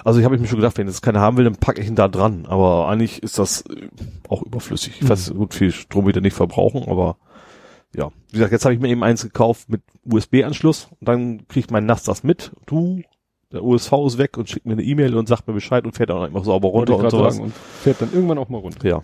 Also 0.03 0.19
ich 0.19 0.25
habe 0.25 0.37
mir 0.37 0.47
schon 0.47 0.59
gedacht, 0.59 0.77
wenn 0.77 0.87
das 0.87 1.01
keiner 1.01 1.19
haben 1.19 1.37
will, 1.37 1.43
dann 1.45 1.55
packe 1.55 1.81
ich 1.81 1.87
ihn 1.87 1.95
da 1.95 2.07
dran. 2.07 2.45
Aber 2.47 2.87
eigentlich 2.87 3.21
ist 3.23 3.37
das 3.39 3.61
äh, 3.69 3.87
auch 4.29 4.41
überflüssig. 4.43 4.93
Ich 4.97 5.03
Mhm. 5.03 5.09
weiß, 5.09 5.33
gut 5.33 5.53
viel 5.53 5.71
Strom 5.71 6.07
wieder 6.07 6.21
nicht 6.21 6.35
verbrauchen, 6.35 6.83
aber 6.87 7.17
ja. 7.95 8.09
Wie 8.29 8.37
gesagt, 8.37 8.51
jetzt 8.51 8.65
habe 8.65 8.73
ich 8.73 8.79
mir 8.81 8.89
eben 8.89 9.03
eins 9.03 9.21
gekauft 9.23 9.69
mit 9.69 9.81
USB-Anschluss 10.05 10.87
und 10.99 11.07
dann 11.07 11.47
kriegt 11.47 11.69
mein 11.71 11.85
NAS 11.85 12.03
das 12.03 12.23
mit. 12.23 12.51
Du, 12.65 13.01
der 13.51 13.63
USV 13.63 13.91
ist 14.07 14.17
weg 14.17 14.37
und 14.37 14.49
schickt 14.49 14.65
mir 14.65 14.73
eine 14.73 14.81
E-Mail 14.83 15.15
und 15.15 15.27
sagt 15.27 15.47
mir 15.47 15.53
Bescheid 15.53 15.85
und 15.85 15.91
fährt 15.95 16.09
dann 16.09 16.23
einfach 16.23 16.43
sauber 16.43 16.69
runter 16.69 16.97
und 16.97 17.09
sowas. 17.11 17.35
sagen. 17.35 17.45
Und 17.45 17.53
fährt 17.53 18.01
dann 18.01 18.11
irgendwann 18.11 18.39
auch 18.39 18.49
mal 18.49 18.57
runter. 18.57 18.87
Ja. 18.87 19.01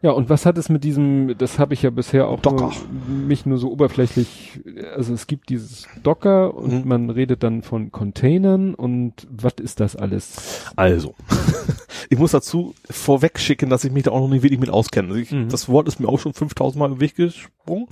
Ja, 0.00 0.12
und 0.12 0.28
was 0.30 0.46
hat 0.46 0.56
es 0.58 0.68
mit 0.68 0.84
diesem, 0.84 1.36
das 1.38 1.58
habe 1.58 1.74
ich 1.74 1.82
ja 1.82 1.90
bisher 1.90 2.28
auch 2.28 2.40
Docker. 2.40 2.70
Nur, 2.90 3.26
mich 3.26 3.46
nur 3.46 3.58
so 3.58 3.70
oberflächlich, 3.72 4.60
also 4.94 5.12
es 5.12 5.26
gibt 5.26 5.48
dieses 5.48 5.88
Docker 6.04 6.54
und 6.54 6.82
Mhm. 6.84 6.88
man 6.88 7.10
redet 7.10 7.42
dann 7.42 7.62
von 7.62 7.90
Containern 7.90 8.74
und 8.74 9.26
was 9.28 9.54
ist 9.60 9.80
das 9.80 9.96
alles? 9.96 10.70
Also, 10.76 11.14
ich 12.10 12.18
muss 12.18 12.30
dazu 12.30 12.74
vorweg 12.88 13.40
schicken, 13.40 13.70
dass 13.70 13.82
ich 13.84 13.90
mich 13.90 14.04
da 14.04 14.12
auch 14.12 14.20
noch 14.20 14.28
nicht 14.28 14.44
wirklich 14.44 14.60
mit 14.60 14.70
auskenne. 14.70 15.08
Also 15.08 15.20
ich, 15.20 15.32
Mhm. 15.32 15.48
Das 15.48 15.68
Wort 15.68 15.88
ist 15.88 15.98
mir 15.98 16.08
auch 16.08 16.18
schon 16.20 16.32
5000 16.32 16.78
Mal 16.78 16.92
im 16.92 17.00
Weg 17.00 17.16
gesprungen. 17.16 17.86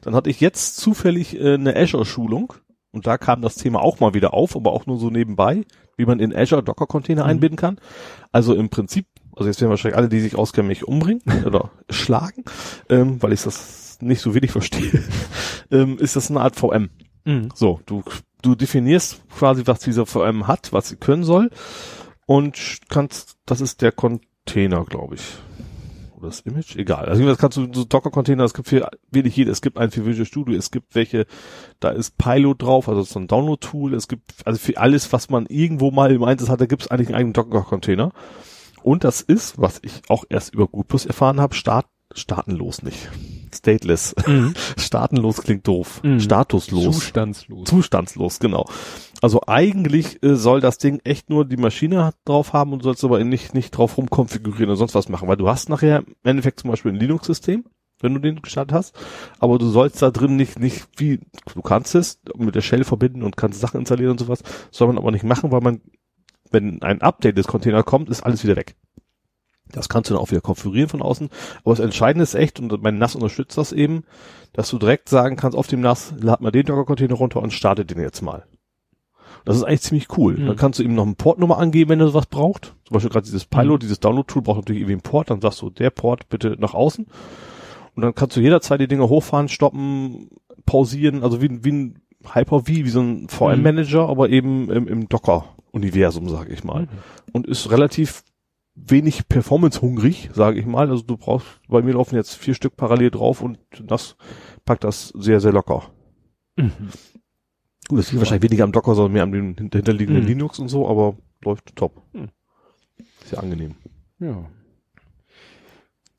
Dann 0.00 0.14
hatte 0.14 0.30
ich 0.30 0.40
jetzt 0.40 0.78
zufällig 0.78 1.38
äh, 1.38 1.54
eine 1.54 1.76
Azure-Schulung 1.76 2.54
und 2.90 3.06
da 3.06 3.18
kam 3.18 3.42
das 3.42 3.56
Thema 3.56 3.82
auch 3.82 4.00
mal 4.00 4.14
wieder 4.14 4.32
auf, 4.32 4.56
aber 4.56 4.72
auch 4.72 4.86
nur 4.86 4.96
so 4.98 5.10
nebenbei, 5.10 5.64
wie 5.98 6.06
man 6.06 6.20
in 6.20 6.34
Azure 6.34 6.62
Docker-Container 6.62 7.24
Mhm. 7.24 7.28
einbinden 7.30 7.56
kann. 7.58 7.76
Also 8.32 8.54
im 8.54 8.70
Prinzip, 8.70 9.04
also 9.40 9.48
jetzt 9.48 9.60
werden 9.60 9.70
wahrscheinlich 9.70 9.96
alle, 9.96 10.10
die 10.10 10.20
sich 10.20 10.36
auskennen, 10.36 10.68
mich 10.68 10.86
umbringen 10.86 11.22
oder 11.46 11.70
schlagen, 11.88 12.44
ähm, 12.90 13.22
weil 13.22 13.32
ich 13.32 13.42
das 13.42 13.98
nicht 14.02 14.20
so 14.20 14.34
wenig 14.34 14.52
verstehe, 14.52 15.02
ähm, 15.70 15.98
ist 15.98 16.14
das 16.14 16.30
eine 16.30 16.40
Art 16.40 16.56
VM. 16.56 16.90
So, 17.54 17.80
du, 17.86 18.02
du 18.42 18.54
definierst 18.54 19.22
quasi, 19.30 19.62
was 19.66 19.80
dieser 19.80 20.04
VM 20.06 20.46
hat, 20.46 20.72
was 20.72 20.88
sie 20.88 20.96
können 20.96 21.24
soll 21.24 21.50
und 22.26 22.80
kannst, 22.90 23.38
das 23.46 23.60
ist 23.62 23.80
der 23.82 23.92
Container, 23.92 24.84
glaube 24.84 25.14
ich. 25.14 25.22
oder 26.16 26.28
das 26.28 26.40
Image, 26.40 26.76
egal. 26.76 27.06
Also 27.06 27.24
das 27.24 27.38
kannst 27.38 27.56
du 27.56 27.66
so 27.72 27.84
Docker-Container, 27.84 28.44
es 28.44 28.52
gibt 28.52 28.68
für 28.68 28.90
wenig 29.10 29.34
jede, 29.36 29.50
es 29.50 29.62
gibt 29.62 29.78
einen 29.78 29.90
für 29.90 30.04
Visual 30.04 30.26
Studio, 30.26 30.54
es 30.56 30.70
gibt 30.70 30.94
welche, 30.94 31.26
da 31.80 31.88
ist 31.88 32.18
Pilot 32.18 32.62
drauf, 32.62 32.90
also 32.90 33.02
so 33.02 33.18
ein 33.18 33.26
Download-Tool, 33.26 33.94
es 33.94 34.06
gibt, 34.06 34.34
also 34.44 34.58
für 34.58 34.76
alles, 34.76 35.12
was 35.14 35.30
man 35.30 35.46
irgendwo 35.46 35.90
mal 35.90 36.12
im 36.12 36.24
Einsatz 36.24 36.50
hat, 36.50 36.60
da 36.60 36.66
gibt 36.66 36.82
es 36.82 36.90
eigentlich 36.90 37.08
einen 37.08 37.16
eigenen 37.16 37.32
Docker-Container. 37.32 38.12
Und 38.82 39.04
das 39.04 39.20
ist, 39.20 39.58
was 39.58 39.80
ich 39.82 40.02
auch 40.08 40.24
erst 40.28 40.54
über 40.54 40.66
GoodPlus 40.66 41.06
erfahren 41.06 41.40
habe, 41.40 41.54
Start, 41.54 41.86
staatenlos 42.14 42.82
nicht. 42.82 43.08
Stateless. 43.54 44.14
Mhm. 44.26 44.54
Staatenlos 44.78 45.42
klingt 45.42 45.66
doof. 45.66 46.00
Mhm. 46.02 46.20
Statuslos. 46.20 46.96
Zustandslos. 46.96 47.68
Zustandslos, 47.68 48.38
genau. 48.38 48.66
Also 49.22 49.42
eigentlich 49.46 50.22
äh, 50.22 50.36
soll 50.36 50.60
das 50.60 50.78
Ding 50.78 51.00
echt 51.04 51.30
nur 51.30 51.44
die 51.44 51.56
Maschine 51.56 52.12
drauf 52.24 52.52
haben 52.52 52.72
und 52.72 52.82
sollst 52.82 53.04
aber 53.04 53.22
nicht, 53.24 53.54
nicht 53.54 53.70
drauf 53.70 53.98
rumkonfigurieren 53.98 54.70
oder 54.70 54.76
sonst 54.76 54.94
was 54.94 55.08
machen, 55.08 55.28
weil 55.28 55.36
du 55.36 55.48
hast 55.48 55.68
nachher 55.68 56.00
im 56.00 56.14
Endeffekt 56.22 56.60
zum 56.60 56.70
Beispiel 56.70 56.92
ein 56.92 56.98
Linux-System, 56.98 57.64
wenn 58.00 58.14
du 58.14 58.20
den 58.20 58.40
gestartet 58.40 58.74
hast, 58.74 58.94
aber 59.38 59.58
du 59.58 59.68
sollst 59.68 60.00
da 60.00 60.10
drin 60.10 60.36
nicht, 60.36 60.58
nicht 60.58 60.88
wie, 60.96 61.20
du 61.54 61.60
kannst 61.60 61.94
es 61.94 62.20
mit 62.36 62.54
der 62.54 62.62
Shell 62.62 62.84
verbinden 62.84 63.22
und 63.22 63.36
kannst 63.36 63.60
Sachen 63.60 63.80
installieren 63.80 64.12
und 64.12 64.20
sowas, 64.20 64.42
soll 64.70 64.88
man 64.88 64.96
aber 64.98 65.10
nicht 65.10 65.24
machen, 65.24 65.52
weil 65.52 65.60
man, 65.60 65.82
wenn 66.50 66.82
ein 66.82 67.02
Update 67.02 67.38
des 67.38 67.46
Containers 67.46 67.84
kommt, 67.84 68.08
ist 68.08 68.22
alles 68.22 68.44
wieder 68.44 68.56
weg. 68.56 68.76
Das 69.72 69.88
kannst 69.88 70.10
du 70.10 70.14
dann 70.14 70.22
auch 70.22 70.30
wieder 70.30 70.40
konfigurieren 70.40 70.88
von 70.88 71.02
außen. 71.02 71.30
Aber 71.64 71.74
das 71.74 71.84
Entscheidende 71.84 72.24
ist 72.24 72.34
echt, 72.34 72.58
und 72.58 72.82
mein 72.82 72.98
NAS 72.98 73.14
unterstützt 73.14 73.56
das 73.56 73.72
eben, 73.72 74.04
dass 74.52 74.70
du 74.70 74.78
direkt 74.78 75.08
sagen 75.08 75.36
kannst, 75.36 75.56
auf 75.56 75.68
dem 75.68 75.80
NAS, 75.80 76.14
lad 76.20 76.40
mal 76.40 76.50
den 76.50 76.66
Docker-Container 76.66 77.14
runter 77.14 77.40
und 77.40 77.52
starte 77.52 77.84
den 77.84 78.00
jetzt 78.00 78.20
mal. 78.20 78.44
Das 79.44 79.56
ist 79.56 79.62
eigentlich 79.62 79.82
ziemlich 79.82 80.18
cool. 80.18 80.36
Mhm. 80.36 80.46
Dann 80.46 80.56
kannst 80.56 80.78
du 80.78 80.82
ihm 80.82 80.94
noch 80.94 81.06
eine 81.06 81.14
Portnummer 81.14 81.58
angeben, 81.58 81.90
wenn 81.90 82.00
er 82.00 82.08
sowas 82.08 82.26
braucht. 82.26 82.74
Zum 82.84 82.94
Beispiel 82.94 83.10
gerade 83.10 83.24
dieses 83.24 83.44
Pilot, 83.44 83.82
dieses 83.82 84.00
Download-Tool 84.00 84.42
braucht 84.42 84.58
natürlich 84.58 84.82
irgendwie 84.82 84.94
einen 84.94 85.02
Port. 85.02 85.30
Dann 85.30 85.40
sagst 85.40 85.62
du, 85.62 85.70
der 85.70 85.90
Port 85.90 86.28
bitte 86.28 86.56
nach 86.58 86.74
außen. 86.74 87.06
Und 87.94 88.02
dann 88.02 88.14
kannst 88.14 88.36
du 88.36 88.40
jederzeit 88.40 88.80
die 88.80 88.88
Dinge 88.88 89.08
hochfahren, 89.08 89.48
stoppen, 89.48 90.30
pausieren. 90.66 91.22
Also 91.22 91.40
wie, 91.40 91.64
wie 91.64 91.72
ein 91.72 92.02
Hyper-V, 92.24 92.66
wie 92.66 92.88
so 92.88 93.00
ein 93.00 93.28
VM-Manager, 93.28 94.08
aber 94.08 94.28
eben 94.28 94.70
im, 94.70 94.86
im 94.88 95.08
Docker-Universum, 95.70 96.28
sage 96.28 96.52
ich 96.52 96.64
mal. 96.64 96.82
Mhm. 96.82 96.88
Und 97.32 97.46
ist 97.46 97.70
relativ 97.70 98.24
wenig 98.74 99.28
performance-hungrig, 99.28 100.30
sage 100.32 100.58
ich 100.58 100.66
mal. 100.66 100.88
Also 100.90 101.02
du 101.02 101.16
brauchst, 101.16 101.46
bei 101.68 101.82
mir 101.82 101.94
laufen 101.94 102.16
jetzt 102.16 102.34
vier 102.34 102.54
Stück 102.54 102.76
parallel 102.76 103.10
drauf 103.10 103.42
und 103.42 103.58
das 103.82 104.16
packt 104.64 104.84
das 104.84 105.08
sehr, 105.08 105.40
sehr 105.40 105.52
locker. 105.52 105.90
Mhm. 106.56 106.72
Gut, 107.88 107.98
das 107.98 108.10
liegt 108.12 108.20
wahrscheinlich 108.20 108.50
weniger 108.50 108.64
am 108.64 108.72
Docker, 108.72 108.94
sondern 108.94 109.12
mehr 109.12 109.22
am 109.24 109.32
den 109.32 109.56
hinterliegenden 109.56 110.22
Mhm. 110.24 110.28
Linux 110.28 110.58
und 110.58 110.68
so, 110.68 110.88
aber 110.88 111.16
läuft 111.44 111.74
top. 111.76 112.02
Mhm. 112.12 112.28
Sehr 113.24 113.40
angenehm. 113.40 113.74
Ja. 114.18 114.48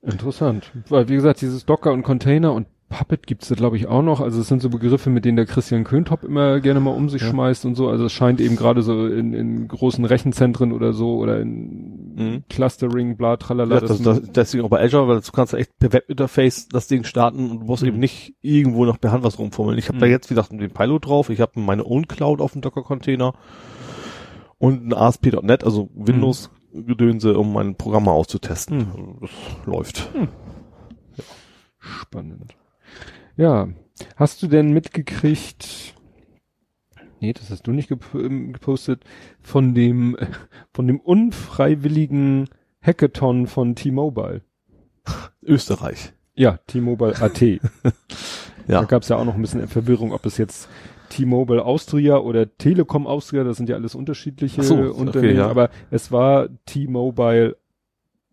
Interessant. 0.01 0.71
Weil, 0.89 1.07
wie 1.09 1.15
gesagt, 1.15 1.41
dieses 1.41 1.65
Docker 1.65 1.93
und 1.93 2.03
Container 2.03 2.53
und 2.53 2.67
Puppet 2.91 3.25
gibt's 3.25 3.47
da, 3.47 3.55
glaube 3.55 3.77
ich, 3.77 3.87
auch 3.87 4.01
noch. 4.01 4.19
Also 4.19 4.41
es 4.41 4.49
sind 4.49 4.61
so 4.61 4.69
Begriffe, 4.69 5.09
mit 5.09 5.23
denen 5.23 5.37
der 5.37 5.45
Christian 5.45 5.85
Köntop 5.85 6.25
immer 6.25 6.59
gerne 6.59 6.81
mal 6.81 6.91
um 6.91 7.07
sich 7.09 7.21
Ja. 7.21 7.29
schmeißt 7.29 7.63
und 7.65 7.75
so. 7.75 7.87
Also 7.87 8.03
es 8.05 8.11
scheint 8.11 8.41
eben 8.41 8.57
gerade 8.57 8.81
so 8.81 9.07
in, 9.07 9.33
in 9.33 9.67
großen 9.69 10.03
Rechenzentren 10.03 10.73
oder 10.73 10.91
so 10.91 11.15
oder 11.15 11.39
in 11.39 11.97
Mhm. 12.11 12.43
Clustering, 12.49 13.15
bla, 13.15 13.37
tralala. 13.37 13.75
Ja, 13.75 13.79
das, 13.81 14.01
das, 14.01 14.21
deswegen 14.33 14.65
auch 14.65 14.69
bei 14.69 14.83
Azure, 14.83 15.07
weil 15.07 15.21
du 15.21 15.31
kannst 15.31 15.53
ja 15.53 15.59
echt 15.59 15.79
per 15.79 15.93
Webinterface 15.93 16.67
das 16.67 16.87
Ding 16.87 17.05
starten 17.05 17.49
und 17.49 17.59
du 17.61 17.65
musst 17.65 17.83
Mhm. 17.83 17.87
eben 17.89 17.99
nicht 17.99 18.35
irgendwo 18.41 18.83
noch 18.83 18.99
per 18.99 19.13
Hand 19.13 19.23
was 19.23 19.39
rumfummeln. 19.39 19.77
Ich 19.79 19.87
habe 19.87 19.97
da 19.97 20.05
Mhm. 20.05 20.11
jetzt, 20.11 20.29
wie 20.29 20.35
gesagt, 20.35 20.51
den 20.51 20.71
Pilot 20.71 21.05
drauf. 21.07 21.29
Ich 21.29 21.39
habe 21.39 21.57
meine 21.61 21.85
Own 21.85 22.09
Cloud 22.09 22.41
auf 22.41 22.51
dem 22.51 22.61
Docker-Container 22.61 23.33
und 24.57 24.85
ein 24.87 24.93
ASP.NET, 24.93 25.63
also 25.63 25.89
Windows-Gedönse, 25.95 27.37
um 27.37 27.53
mein 27.53 27.75
Programm 27.75 28.03
mal 28.03 28.11
auszutesten. 28.11 28.77
Mhm. 28.79 28.85
Also 28.91 29.15
Das 29.21 29.31
läuft. 29.65 30.09
Spannend. 31.79 32.53
Ja. 33.37 33.69
Hast 34.15 34.41
du 34.41 34.47
denn 34.47 34.71
mitgekriegt, 34.71 35.93
nee, 37.19 37.33
das 37.33 37.49
hast 37.49 37.67
du 37.67 37.71
nicht 37.71 37.91
ähm, 38.13 38.53
gepostet, 38.53 39.03
von 39.41 39.73
dem, 39.75 40.17
von 40.73 40.87
dem 40.87 40.99
unfreiwilligen 40.99 42.49
Hackathon 42.81 43.47
von 43.47 43.75
T-Mobile? 43.75 44.41
Österreich. 45.43 46.13
Ja, 46.35 46.57
T-Mobile 46.67 47.21
AT. 47.21 47.41
Da 48.67 48.73
Ja. 48.81 48.83
gab 48.83 49.01
es 49.01 49.09
ja 49.09 49.17
auch 49.17 49.25
noch 49.25 49.33
ein 49.33 49.41
bisschen 49.41 49.67
Verwirrung, 49.67 50.13
ob 50.13 50.25
es 50.25 50.37
jetzt 50.37 50.69
T-Mobile 51.09 51.65
Austria 51.65 52.17
oder 52.17 52.57
Telekom 52.57 53.07
Austria, 53.07 53.43
das 53.43 53.57
sind 53.57 53.67
ja 53.67 53.75
alles 53.75 53.95
unterschiedliche 53.95 54.61
so, 54.63 54.77
okay, 54.77 54.87
Unternehmen, 54.87 55.37
ja. 55.37 55.47
aber 55.47 55.71
es 55.89 56.11
war 56.11 56.47
T-Mobile 56.67 57.57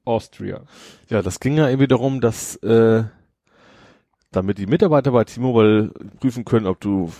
Austria. 0.05 0.63
Ja, 1.09 1.23
das 1.23 1.41
ging 1.41 1.57
ja 1.57 1.69
irgendwie 1.69 1.89
darum, 1.89 2.21
dass 2.21 2.57
äh, 2.57 3.05
damit 4.31 4.59
die 4.59 4.67
Mitarbeiter 4.67 5.11
bei 5.13 5.25
T-Mobile 5.25 5.93
prüfen 6.21 6.45
können, 6.45 6.67
ob 6.67 6.81
du 6.81 7.11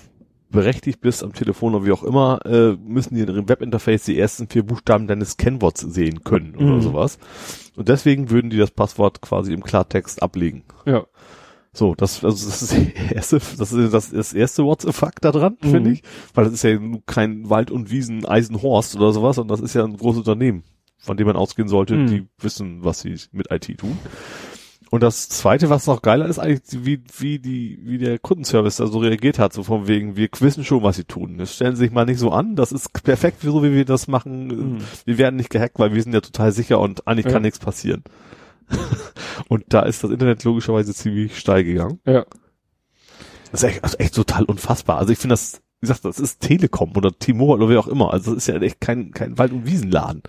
berechtigt 0.51 1.01
bist 1.03 1.23
am 1.23 1.35
Telefon 1.35 1.75
oder 1.75 1.85
wie 1.85 1.93
auch 1.93 2.03
immer, 2.03 2.41
äh, 2.47 2.73
müssen 2.77 3.15
die 3.15 3.21
in 3.21 3.29
ihrem 3.29 3.49
Webinterface 3.49 4.05
die 4.05 4.19
ersten 4.19 4.49
vier 4.49 4.63
Buchstaben 4.63 5.07
deines 5.07 5.37
Kennworts 5.37 5.81
sehen 5.83 6.25
können 6.25 6.55
oder 6.57 6.77
Mhm. 6.77 6.81
sowas. 6.81 7.19
Und 7.77 7.89
deswegen 7.89 8.31
würden 8.31 8.49
die 8.51 8.57
das 8.57 8.71
Passwort 8.71 9.21
quasi 9.21 9.53
im 9.53 9.63
Klartext 9.63 10.23
ablegen. 10.23 10.63
Ja. 10.87 11.05
So, 11.75 11.95
das, 11.95 12.25
also 12.25 12.49
das 12.49 12.63
ist 12.63 12.73
erste, 13.13 13.39
das 13.59 13.73
ist 13.73 13.93
das, 13.93 14.11
das 14.11 14.33
erste 14.33 14.65
WhatsApp-Fuck 14.65 15.21
da 15.21 15.33
dran, 15.33 15.59
Mhm. 15.63 15.69
finde 15.71 15.91
ich. 15.91 16.03
Weil 16.33 16.45
das 16.45 16.55
ist 16.55 16.63
ja 16.65 16.79
kein 17.05 17.51
Wald- 17.51 17.71
und 17.71 17.91
Wiesen 17.91 18.25
Eisenhorst 18.25 18.97
oder 18.97 19.13
sowas, 19.13 19.37
sondern 19.37 19.55
das 19.59 19.65
ist 19.65 19.75
ja 19.75 19.85
ein 19.85 19.99
großes 19.99 20.21
Unternehmen, 20.21 20.65
von 20.99 21.19
dem 21.19 21.27
man 21.27 21.37
ausgehen 21.37 21.69
sollte, 21.69 21.95
Mhm. 21.95 22.07
die 22.07 22.27
wissen, 22.41 22.85
was 22.85 23.01
sie 23.01 23.17
mit 23.33 23.53
IT 23.53 23.77
tun. 23.77 23.99
Und 24.91 25.03
das 25.03 25.29
zweite, 25.29 25.69
was 25.69 25.87
noch 25.87 26.01
geiler 26.03 26.27
ist, 26.27 26.39
eigentlich, 26.39 26.63
wie, 26.85 27.03
wie 27.19 27.39
die, 27.39 27.79
wie 27.83 27.99
der 27.99 28.19
Kundenservice 28.19 28.77
da 28.77 28.87
so 28.87 28.99
reagiert 28.99 29.39
hat, 29.39 29.53
so 29.53 29.63
von 29.63 29.87
wegen, 29.87 30.17
wir 30.17 30.29
wissen 30.41 30.65
schon, 30.65 30.83
was 30.83 30.97
sie 30.97 31.05
tun. 31.05 31.37
Das 31.39 31.55
stellen 31.55 31.77
sie 31.77 31.85
sich 31.85 31.93
mal 31.93 32.07
nicht 32.07 32.19
so 32.19 32.31
an, 32.31 32.57
das 32.57 32.73
ist 32.73 32.93
perfekt, 33.03 33.43
so 33.43 33.63
wie 33.63 33.73
wir 33.73 33.85
das 33.85 34.09
machen. 34.09 34.47
Mhm. 34.47 34.79
Wir 35.05 35.19
werden 35.19 35.37
nicht 35.37 35.51
gehackt, 35.51 35.79
weil 35.79 35.93
wir 35.93 36.03
sind 36.03 36.15
ja 36.15 36.21
total 36.21 36.53
sicher 36.53 36.81
und 36.81 37.07
eigentlich 37.07 37.27
Ja. 37.27 37.33
kann 37.33 37.43
nichts 37.43 37.59
passieren. 37.59 38.03
und 39.49 39.65
da 39.69 39.81
ist 39.83 40.05
das 40.05 40.11
Internet 40.11 40.45
logischerweise 40.45 40.95
ziemlich 40.95 41.39
steil 41.39 41.65
gegangen. 41.65 42.01
Ja. 42.07 42.25
Das 43.51 43.63
ist 43.63 43.69
echt, 43.69 43.85
also 43.85 43.97
echt 43.99 44.15
total 44.15 44.45
unfassbar. 44.45 44.99
Also 44.99 45.13
ich 45.13 45.19
finde 45.19 45.35
das, 45.35 45.61
wie 45.81 45.87
gesagt, 45.87 46.05
das 46.05 46.19
ist 46.19 46.41
Telekom 46.41 46.91
oder 46.97 47.17
T-Mobile 47.17 47.65
oder 47.65 47.73
wie 47.73 47.77
auch 47.79 47.87
immer. 47.87 48.13
Also 48.13 48.35
das 48.35 48.49
ist 48.49 48.49
ja 48.55 48.61
echt 48.61 48.81
kein, 48.81 49.13
kein 49.13 49.39
Wald- 49.39 49.53
und 49.53 49.65
Wiesenladen. 49.65 50.23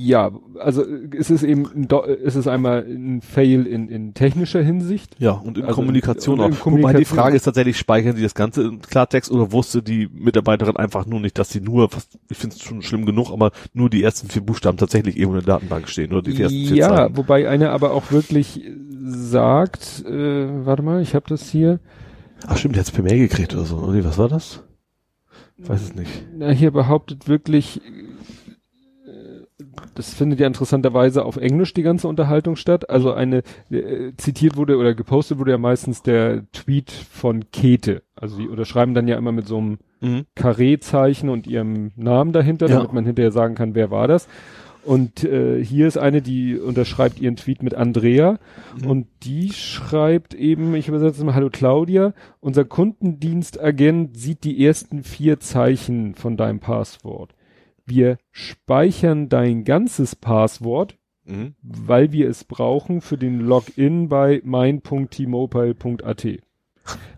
Ja, 0.00 0.32
also 0.58 0.84
es 1.16 1.30
ist 1.30 1.44
eben, 1.44 1.86
es 2.24 2.34
ist 2.34 2.48
einmal 2.48 2.84
ein 2.84 3.20
Fail 3.22 3.66
in, 3.68 3.88
in 3.88 4.14
technischer 4.14 4.60
Hinsicht. 4.60 5.14
Ja, 5.20 5.30
und 5.32 5.58
in 5.58 5.64
Also 5.64 5.76
Kommunikation 5.76 6.40
und 6.40 6.46
in 6.46 6.52
auch. 6.54 6.66
Wobei 6.66 6.74
die 6.74 6.82
Kommunikation- 7.04 7.16
Frage 7.16 7.36
ist 7.36 7.44
tatsächlich, 7.44 7.78
speichern 7.78 8.16
die 8.16 8.22
das 8.22 8.34
Ganze 8.34 8.62
in 8.64 8.82
Klartext 8.82 9.30
oder 9.30 9.52
wusste 9.52 9.80
die 9.80 10.08
Mitarbeiterin 10.12 10.76
einfach 10.76 11.06
nur 11.06 11.20
nicht, 11.20 11.38
dass 11.38 11.50
sie 11.50 11.60
nur, 11.60 11.88
fast, 11.88 12.18
ich 12.28 12.36
finde 12.36 12.56
es 12.56 12.62
schon 12.62 12.82
schlimm 12.82 13.06
genug, 13.06 13.30
aber 13.30 13.52
nur 13.74 13.90
die 13.90 14.02
ersten 14.02 14.28
vier 14.28 14.42
Buchstaben 14.42 14.76
tatsächlich 14.76 15.16
irgendwo 15.16 15.38
in 15.38 15.44
der 15.44 15.54
Datenbank 15.54 15.88
stehen 15.88 16.12
oder 16.12 16.22
die 16.22 16.40
ersten 16.42 16.66
vier 16.66 16.76
Ja, 16.76 16.88
Zeilen. 16.96 17.16
wobei 17.16 17.48
einer 17.48 17.70
aber 17.70 17.92
auch 17.92 18.10
wirklich 18.10 18.60
sagt, 19.04 20.04
äh, 20.06 20.66
warte 20.66 20.82
mal, 20.82 21.00
ich 21.00 21.14
habe 21.14 21.26
das 21.28 21.48
hier, 21.48 21.78
Ach 22.46 22.56
stimmt, 22.56 22.76
der 22.76 22.80
hat's 22.80 22.90
per 22.90 23.04
Mail 23.04 23.18
gekriegt 23.18 23.54
oder 23.54 23.64
so. 23.64 23.76
Oder 23.76 24.04
was 24.04 24.18
war 24.18 24.28
das? 24.28 24.62
Ich 25.58 25.68
weiß 25.68 25.82
es 25.82 25.94
nicht. 25.94 26.10
na, 26.36 26.50
hier 26.50 26.70
behauptet 26.70 27.28
wirklich, 27.28 27.80
äh, 29.06 29.62
das 29.94 30.12
findet 30.14 30.40
ja 30.40 30.46
interessanterweise 30.46 31.24
auf 31.24 31.36
Englisch 31.36 31.72
die 31.74 31.82
ganze 31.82 32.08
Unterhaltung 32.08 32.56
statt. 32.56 32.90
Also 32.90 33.12
eine 33.12 33.42
äh, 33.70 34.12
zitiert 34.16 34.56
wurde 34.56 34.76
oder 34.76 34.94
gepostet 34.94 35.38
wurde 35.38 35.52
ja 35.52 35.58
meistens 35.58 36.02
der 36.02 36.50
Tweet 36.52 36.90
von 36.90 37.50
Kete. 37.52 38.02
Also 38.16 38.38
die 38.38 38.48
unterschreiben 38.48 38.94
dann 38.94 39.08
ja 39.08 39.16
immer 39.16 39.32
mit 39.32 39.46
so 39.46 39.58
einem 39.58 39.78
Mhm. 40.04 40.24
Karree-Zeichen 40.34 41.28
und 41.28 41.46
ihrem 41.46 41.92
Namen 41.94 42.32
dahinter, 42.32 42.66
Ja. 42.68 42.78
damit 42.78 42.92
man 42.92 43.04
hinterher 43.06 43.30
sagen 43.30 43.54
kann, 43.54 43.76
wer 43.76 43.92
war 43.92 44.08
das. 44.08 44.26
Und 44.84 45.22
äh, 45.22 45.64
hier 45.64 45.86
ist 45.86 45.96
eine, 45.96 46.22
die 46.22 46.58
unterschreibt 46.58 47.20
ihren 47.20 47.36
Tweet 47.36 47.62
mit 47.62 47.74
Andrea 47.74 48.38
Mhm. 48.80 48.86
und 48.90 49.06
die 49.22 49.52
schreibt 49.52 50.34
eben, 50.34 50.74
ich 50.74 50.88
übersetze 50.88 51.24
mal, 51.24 51.34
hallo 51.34 51.50
Claudia, 51.50 52.14
unser 52.40 52.64
Kundendienstagent 52.64 54.16
sieht 54.16 54.42
die 54.44 54.64
ersten 54.64 55.02
vier 55.04 55.38
Zeichen 55.40 56.14
von 56.14 56.36
deinem 56.36 56.58
Passwort. 56.60 57.34
Wir 57.86 58.16
speichern 58.30 59.28
dein 59.28 59.64
ganzes 59.64 60.16
Passwort, 60.16 60.96
Mhm. 61.24 61.54
weil 61.62 62.10
wir 62.10 62.28
es 62.28 62.42
brauchen 62.44 63.00
für 63.00 63.16
den 63.18 63.38
Login 63.40 64.08
bei 64.08 64.40
mein.tmobile.at. 64.44 66.26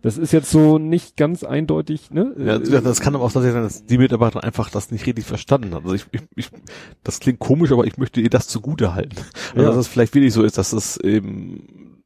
Das 0.03 0.19
ist 0.19 0.33
jetzt 0.33 0.51
so 0.51 0.79
nicht 0.79 1.17
ganz 1.17 1.43
eindeutig, 1.43 2.11
ne? 2.11 2.35
Ja, 2.39 2.59
das 2.59 3.01
kann 3.01 3.15
aber 3.15 3.25
auch 3.25 3.33
tatsächlich 3.33 3.55
sein, 3.55 3.63
dass 3.63 3.87
die 3.87 3.97
Mitarbeiter 3.99 4.45
einfach 4.45 4.69
das 4.71 4.91
nicht 4.91 5.07
richtig 5.07 5.25
verstanden 5.25 5.75
hat. 5.75 5.85
Also 5.85 5.95
ich, 5.95 6.07
ich, 6.13 6.21
ich 6.37 6.51
das 7.03 7.21
klingt 7.21 7.39
komisch, 7.39 7.73
aber 7.73 7.87
ich 7.87 7.97
möchte 7.97 8.21
ihr 8.21 8.29
das 8.31 8.47
zugute 8.47 8.95
halten. 8.95 9.17
Also 9.53 9.63
Ja. 9.63 9.69
dass 9.69 9.77
es 9.77 9.89
vielleicht 9.89 10.15
wirklich 10.15 10.35
so 10.35 10.43
ist, 10.43 10.59
dass 10.59 10.73
es 10.75 10.99
eben 10.99 12.03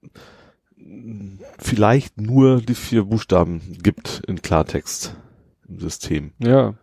vielleicht 1.58 2.20
nur 2.20 2.60
die 2.60 2.74
vier 2.74 3.04
Buchstaben 3.04 3.60
gibt 3.82 4.22
in 4.26 4.40
Klartext 4.42 5.16
im 5.68 5.80
System. 5.80 6.32
Ja. 6.38 6.74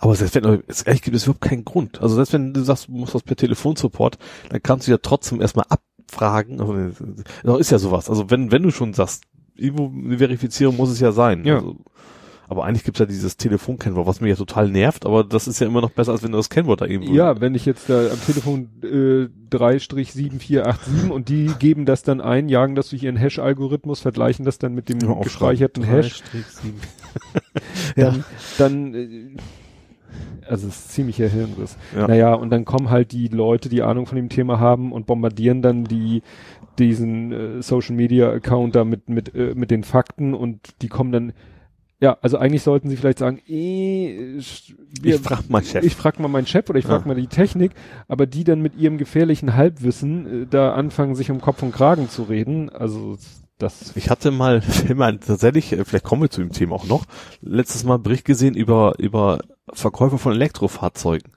Aber 0.00 0.14
selbst 0.14 0.34
wenn, 0.36 0.44
ehrlich 0.44 1.02
gibt 1.02 1.16
es 1.16 1.24
überhaupt 1.24 1.40
keinen 1.42 1.64
Grund. 1.64 2.00
Also 2.00 2.14
selbst 2.14 2.32
wenn 2.32 2.54
du 2.54 2.62
sagst, 2.62 2.88
du 2.88 2.92
musst 2.92 3.14
das 3.14 3.22
per 3.22 3.36
Telefonsupport, 3.36 4.16
dann 4.48 4.62
kannst 4.62 4.86
du 4.86 4.92
ja 4.92 4.98
trotzdem 4.98 5.40
erstmal 5.40 5.66
abfragen. 5.68 6.60
Also, 6.60 7.56
ist 7.58 7.70
ja 7.70 7.78
sowas. 7.78 8.08
Also 8.08 8.30
wenn, 8.30 8.52
wenn 8.52 8.62
du 8.62 8.70
schon 8.70 8.94
sagst, 8.94 9.24
irgendwo 9.54 9.86
eine 9.86 10.18
Verifizierung 10.18 10.76
muss 10.76 10.90
es 10.90 11.00
ja 11.00 11.12
sein. 11.12 11.44
Ja. 11.44 11.56
Also, 11.56 11.76
aber 12.48 12.64
eigentlich 12.64 12.84
gibt's 12.84 13.00
ja 13.00 13.06
dieses 13.06 13.38
Telefonkennwort, 13.38 14.06
was 14.06 14.20
mich 14.20 14.28
ja 14.28 14.36
total 14.36 14.68
nervt, 14.68 15.06
aber 15.06 15.24
das 15.24 15.48
ist 15.48 15.58
ja 15.60 15.66
immer 15.66 15.80
noch 15.80 15.90
besser, 15.90 16.12
als 16.12 16.22
wenn 16.22 16.32
du 16.32 16.36
das 16.36 16.50
Kennwort 16.50 16.82
da 16.82 16.84
irgendwo. 16.84 17.14
Ja, 17.14 17.40
wenn 17.40 17.54
ich 17.54 17.64
jetzt 17.64 17.88
da 17.88 18.10
am 18.10 18.20
Telefon 18.26 18.68
äh, 18.82 19.28
3-7487 19.56 21.08
und 21.08 21.30
die 21.30 21.50
geben 21.58 21.86
das 21.86 22.02
dann 22.02 22.20
ein, 22.20 22.50
jagen 22.50 22.74
das 22.74 22.90
durch 22.90 23.04
ihren 23.04 23.16
Hash-Algorithmus, 23.16 24.00
vergleichen 24.00 24.44
das 24.44 24.58
dann 24.58 24.74
mit 24.74 24.90
dem 24.90 24.98
Ja, 25.00 25.14
gespeicherten. 25.14 25.82
Hash, 25.82 26.16
Strich 26.16 26.46
sieben. 26.46 26.80
dann, 27.96 28.24
dann 28.58 28.94
äh, 28.94 29.36
also 30.46 30.68
es 30.68 30.76
ist 30.76 30.92
ziemlicher 30.92 31.28
Hirnriss. 31.28 31.78
Ja. 31.96 32.06
Naja, 32.06 32.34
und 32.34 32.50
dann 32.50 32.66
kommen 32.66 32.90
halt 32.90 33.12
die 33.12 33.28
Leute, 33.28 33.70
die 33.70 33.80
Ahnung 33.80 34.04
von 34.04 34.16
dem 34.16 34.28
Thema 34.28 34.60
haben 34.60 34.92
und 34.92 35.06
bombardieren 35.06 35.62
dann 35.62 35.84
die 35.84 36.22
diesen 36.78 37.32
äh, 37.32 37.62
Social 37.62 37.94
Media 37.94 38.30
Account 38.30 38.74
da 38.74 38.84
mit 38.84 39.08
mit 39.08 39.34
äh, 39.34 39.54
mit 39.54 39.70
den 39.70 39.84
Fakten 39.84 40.34
und 40.34 40.60
die 40.82 40.88
kommen 40.88 41.12
dann 41.12 41.32
ja, 42.00 42.18
also 42.20 42.36
eigentlich 42.36 42.62
sollten 42.62 42.88
sie 42.90 42.96
vielleicht 42.96 43.18
sagen, 43.20 43.38
eh, 43.46 44.40
wir- 45.00 45.14
Ich 45.14 45.20
frag 45.20 45.48
mal 45.48 45.62
Chef. 45.62 45.84
ich 45.84 45.94
frag 45.94 46.18
mal 46.18 46.26
meinen 46.26 46.48
Chef 46.48 46.68
oder 46.68 46.80
ich 46.80 46.84
frag 46.84 47.02
Ja. 47.02 47.06
mal 47.06 47.14
die 47.14 47.28
Technik, 47.28 47.70
aber 48.08 48.26
die 48.26 48.42
dann 48.42 48.60
mit 48.60 48.74
ihrem 48.76 48.98
gefährlichen 48.98 49.54
Halbwissen 49.54 50.42
äh, 50.42 50.46
da 50.50 50.72
anfangen, 50.74 51.14
sich 51.14 51.30
um 51.30 51.40
Kopf 51.40 51.62
und 51.62 51.70
Kragen 51.72 52.08
zu 52.08 52.24
reden, 52.24 52.70
also 52.70 53.16
das 53.58 53.94
Ich 53.94 54.10
hatte 54.10 54.32
mal, 54.32 54.62
mal 54.96 55.16
tatsächlich, 55.18 55.72
äh, 55.74 55.84
vielleicht 55.84 56.04
kommen 56.04 56.22
wir 56.22 56.30
zu 56.30 56.40
dem 56.40 56.50
Thema 56.50 56.74
auch 56.74 56.86
noch, 56.88 57.04
letztes 57.40 57.84
Mal 57.84 57.94
einen 57.94 58.02
Bericht 58.02 58.24
gesehen 58.24 58.56
über, 58.56 58.94
über 58.98 59.38
Verkäufer 59.72 60.18
von 60.18 60.32
Elektrofahrzeugen. 60.32 61.30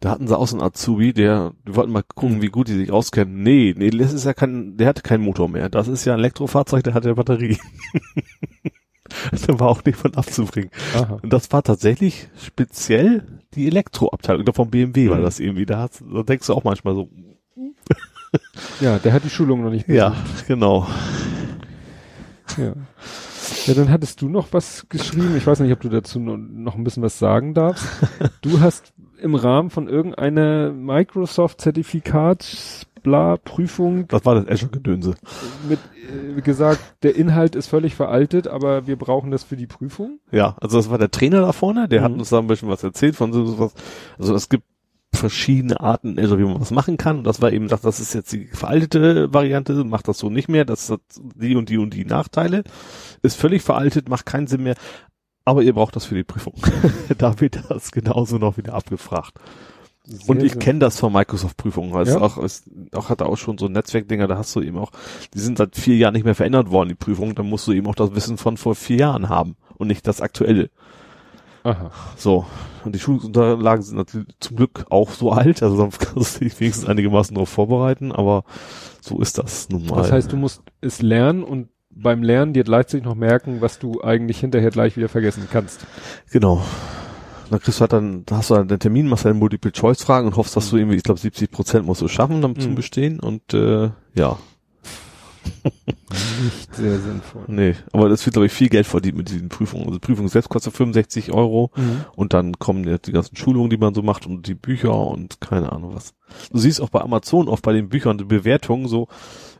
Da 0.00 0.10
hatten 0.10 0.28
sie 0.28 0.36
auch 0.38 0.46
so 0.46 0.56
einen 0.56 0.64
Azubi, 0.64 1.12
der, 1.12 1.54
die 1.66 1.74
wollten 1.74 1.90
mal 1.92 2.04
gucken, 2.14 2.40
wie 2.40 2.50
gut 2.50 2.68
die 2.68 2.74
sich 2.76 2.92
auskennen. 2.92 3.42
Nee, 3.42 3.74
nee, 3.76 3.90
das 3.90 4.12
ist 4.12 4.24
ja 4.24 4.32
kein, 4.32 4.76
der 4.76 4.86
hatte 4.88 5.02
keinen 5.02 5.24
Motor 5.24 5.48
mehr. 5.48 5.68
Das 5.68 5.88
ist 5.88 6.04
ja 6.04 6.12
ein 6.14 6.20
Elektrofahrzeug, 6.20 6.84
der 6.84 6.94
hatte 6.94 7.08
eine 7.08 7.16
Batterie. 7.16 7.58
der 9.48 9.58
war 9.58 9.68
auch 9.68 9.84
nicht 9.84 9.96
von 9.98 10.14
abzubringen. 10.14 10.70
aha. 10.94 11.18
Und 11.22 11.32
das 11.32 11.50
war 11.50 11.62
tatsächlich 11.64 12.28
speziell 12.40 13.40
die 13.54 13.66
Elektroabteilung 13.66 14.44
da 14.44 14.52
vom 14.52 14.70
BMW, 14.70 15.10
war 15.10 15.18
Mhm. 15.18 15.22
das 15.22 15.40
irgendwie. 15.40 15.66
Da, 15.66 15.88
da 16.12 16.22
denkst 16.22 16.46
du 16.46 16.54
auch 16.54 16.62
manchmal 16.64 16.94
so, 16.94 17.08
Ja, 18.80 18.98
der 18.98 19.12
hat 19.12 19.24
die 19.24 19.30
Schulung 19.30 19.62
noch 19.64 19.70
nicht 19.70 19.88
ja, 19.88 20.14
genau. 20.46 20.86
Ja. 22.56 22.74
Ja, 23.66 23.74
dann 23.74 23.90
hattest 23.90 24.20
du 24.20 24.28
noch 24.28 24.48
was 24.52 24.86
geschrieben. 24.88 25.34
Ich 25.36 25.46
weiß 25.46 25.60
nicht, 25.60 25.72
ob 25.72 25.80
du 25.80 25.88
dazu 25.88 26.20
no- 26.20 26.36
noch 26.36 26.74
ein 26.74 26.84
bisschen 26.84 27.02
was 27.02 27.18
sagen 27.18 27.54
darfst. 27.54 27.84
Du 28.42 28.60
hast 28.60 28.92
im 29.20 29.34
Rahmen 29.34 29.70
von 29.70 29.88
irgendeiner 29.88 30.70
Microsoft-Zertifikat 30.72 32.86
bla 33.02 33.36
Prüfung 33.36 34.08
Das 34.08 34.24
war 34.24 34.34
das 34.34 34.48
Azure-Gedönse. 34.48 35.14
mit 35.68 35.78
äh, 36.36 36.40
gesagt, 36.42 36.80
der 37.02 37.16
Inhalt 37.16 37.54
ist 37.54 37.68
völlig 37.68 37.94
veraltet, 37.94 38.48
aber 38.48 38.86
wir 38.86 38.96
brauchen 38.96 39.30
das 39.30 39.44
für 39.44 39.56
die 39.56 39.66
Prüfung. 39.66 40.18
Ja, 40.32 40.56
also 40.60 40.78
das 40.78 40.90
war 40.90 40.98
der 40.98 41.10
Trainer 41.10 41.40
da 41.40 41.52
vorne, 41.52 41.88
der 41.88 42.02
hat 42.02 42.12
Mhm. 42.12 42.18
uns 42.20 42.30
da 42.30 42.38
ein 42.38 42.46
bisschen 42.48 42.68
was 42.68 42.82
erzählt 42.82 43.16
von 43.16 43.32
so 43.32 43.58
was. 43.58 43.74
Also 44.18 44.34
es 44.34 44.48
gibt 44.48 44.64
verschiedene 45.14 45.80
Arten, 45.80 46.18
also 46.18 46.38
wie 46.38 46.44
man 46.44 46.60
was 46.60 46.70
machen 46.70 46.96
kann. 46.96 47.18
Und 47.18 47.24
das 47.24 47.40
war 47.40 47.52
eben, 47.52 47.68
sagt, 47.68 47.84
das 47.84 48.00
ist 48.00 48.14
jetzt 48.14 48.32
die 48.32 48.46
veraltete 48.46 49.32
Variante, 49.32 49.72
macht 49.84 50.08
das 50.08 50.18
so 50.18 50.28
nicht 50.28 50.48
mehr, 50.48 50.64
das 50.64 50.90
hat 50.90 51.00
die 51.34 51.56
und 51.56 51.68
die 51.68 51.78
und 51.78 51.94
die 51.94 52.04
Nachteile. 52.04 52.64
Ist 53.22 53.38
völlig 53.40 53.62
veraltet, 53.62 54.08
macht 54.08 54.26
keinen 54.26 54.46
Sinn 54.48 54.64
mehr. 54.64 54.74
Aber 55.48 55.62
ihr 55.62 55.72
braucht 55.72 55.96
das 55.96 56.04
für 56.04 56.14
die 56.14 56.24
Prüfung. 56.24 56.52
da 57.18 57.40
wird 57.40 57.62
das 57.70 57.90
genauso 57.90 58.36
noch 58.36 58.58
wieder 58.58 58.74
abgefragt. 58.74 59.32
Und 60.26 60.36
Sehr, 60.40 60.44
ich 60.44 60.52
sehr- 60.52 60.60
kenne 60.60 60.78
das 60.80 61.00
von 61.00 61.10
Microsoft-Prüfungen, 61.10 61.98
es 62.02 62.10
Ja. 62.10 62.20
auch, 62.20 62.36
es 62.36 62.64
auch 62.92 63.08
hat 63.08 63.22
er 63.22 63.28
auch 63.30 63.36
schon 63.38 63.56
so 63.56 63.68
Netzwerkdinger, 63.68 64.26
da 64.28 64.36
hast 64.36 64.54
du 64.54 64.60
eben 64.60 64.76
auch, 64.76 64.90
die 65.32 65.38
sind 65.38 65.56
seit 65.56 65.74
vier 65.74 65.96
Jahren 65.96 66.12
nicht 66.12 66.24
mehr 66.24 66.34
verändert 66.34 66.70
worden, 66.70 66.90
die 66.90 66.94
Prüfungen, 66.94 67.34
da 67.34 67.42
musst 67.42 67.66
du 67.66 67.72
eben 67.72 67.86
auch 67.86 67.94
das 67.94 68.14
Wissen 68.14 68.36
von 68.36 68.58
vor 68.58 68.74
vier 68.74 68.96
Jahren 68.98 69.30
haben 69.30 69.56
und 69.78 69.88
nicht 69.88 70.06
das 70.06 70.20
aktuelle. 70.20 70.68
Aha. 71.62 71.90
So. 72.16 72.44
Und 72.84 72.94
die 72.94 72.98
Schulungsunterlagen 72.98 73.82
sind 73.82 73.96
natürlich 73.96 74.28
zum 74.40 74.56
Glück 74.58 74.84
auch 74.90 75.10
so 75.12 75.32
alt, 75.32 75.62
also 75.62 75.76
da 75.76 75.88
kannst 75.98 76.36
du 76.40 76.44
dich 76.44 76.60
wenigstens 76.60 76.88
einigermaßen 76.88 77.34
darauf 77.34 77.48
vorbereiten, 77.48 78.12
aber 78.12 78.44
so 79.00 79.18
ist 79.20 79.38
das 79.38 79.70
nun 79.70 79.86
mal. 79.86 79.96
Das 79.96 80.12
heißt, 80.12 80.30
du 80.30 80.36
musst 80.36 80.62
es 80.82 81.00
lernen 81.00 81.42
und 81.42 81.68
beim 82.00 82.22
Lernen 82.22 82.52
dir 82.52 82.64
gleichzeitig 82.64 83.04
noch 83.04 83.14
merken, 83.14 83.60
was 83.60 83.78
du 83.78 84.00
eigentlich 84.02 84.38
hinterher 84.40 84.70
gleich 84.70 84.96
wieder 84.96 85.08
vergessen 85.08 85.48
kannst. 85.50 85.86
Genau. 86.30 86.62
Dann 87.50 87.60
kriegst 87.60 87.78
du 87.78 87.82
halt 87.82 87.92
dann, 87.94 88.24
da 88.26 88.36
hast 88.38 88.50
du 88.50 88.56
halt 88.56 88.70
einen 88.70 88.78
Termin, 88.80 89.06
machst 89.08 89.24
dann 89.24 89.38
Multiple-Choice-Fragen 89.38 90.26
und 90.28 90.36
hoffst, 90.36 90.54
dass 90.56 90.68
du 90.70 90.76
irgendwie, 90.76 90.96
ich 90.96 91.02
glaube 91.02 91.18
70 91.20 91.50
Prozent 91.50 91.86
musst 91.86 92.02
du 92.02 92.08
schaffen, 92.08 92.42
dann 92.42 92.56
zum 92.58 92.72
Mhm. 92.72 92.76
Bestehen 92.76 93.20
und 93.20 93.54
äh, 93.54 93.90
ja. 94.14 94.38
Nicht 96.44 96.74
sehr 96.74 96.98
sinnvoll. 96.98 97.44
Nee, 97.46 97.74
aber 97.92 98.08
das 98.08 98.24
wird, 98.26 98.34
glaube 98.34 98.46
ich, 98.46 98.52
viel 98.52 98.68
Geld 98.68 98.86
verdient 98.86 99.16
mit 99.16 99.30
diesen 99.30 99.48
Prüfungen. 99.48 99.86
Also 99.86 99.98
Prüfung 99.98 100.28
selbst 100.28 100.48
kostet 100.50 100.74
65 100.74 101.32
Euro 101.32 101.70
Mhm. 101.76 102.04
und 102.16 102.32
dann 102.34 102.58
kommen 102.58 102.84
jetzt 102.84 103.06
die 103.08 103.12
ganzen 103.12 103.36
Schulungen, 103.36 103.70
die 103.70 103.78
man 103.78 103.94
so 103.94 104.02
macht 104.02 104.26
und 104.26 104.46
die 104.46 104.54
Bücher 104.54 104.94
und 104.94 105.40
keine 105.40 105.72
Ahnung 105.72 105.94
was. 105.94 106.14
Du 106.52 106.58
siehst 106.58 106.80
auch 106.80 106.90
bei 106.90 107.00
Amazon 107.00 107.48
oft 107.48 107.62
bei 107.62 107.72
den 107.72 107.88
Büchern 107.88 108.18
die 108.18 108.24
Bewertungen 108.24 108.88
so 108.88 109.08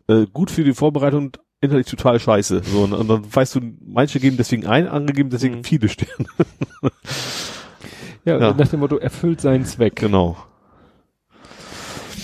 äh, 0.09 0.27
gut 0.33 0.51
für 0.51 0.65
die 0.65 0.75
Vorbereitung, 0.75 1.33
inhaltlich 1.61 1.87
total 1.91 2.21
scheiße. 2.21 2.63
So, 2.65 2.83
und, 2.85 2.93
und 2.93 3.09
dann 3.09 3.35
weißt 3.35 3.55
du, 3.57 3.61
manche 3.87 4.21
geben 4.21 4.37
deswegen 4.37 4.67
ein, 4.67 4.87
andere 4.89 5.15
geben 5.15 5.31
deswegen 5.31 5.57
Mhm. 5.59 5.65
viele 5.65 5.89
Sterne. 5.89 6.27
Ja, 8.25 8.39
Ja. 8.41 8.55
nach 8.55 8.69
dem 8.69 8.81
Motto, 8.81 8.97
erfüllt 8.99 9.41
seinen 9.41 9.65
Zweck. 9.65 9.97
genau. 9.97 10.37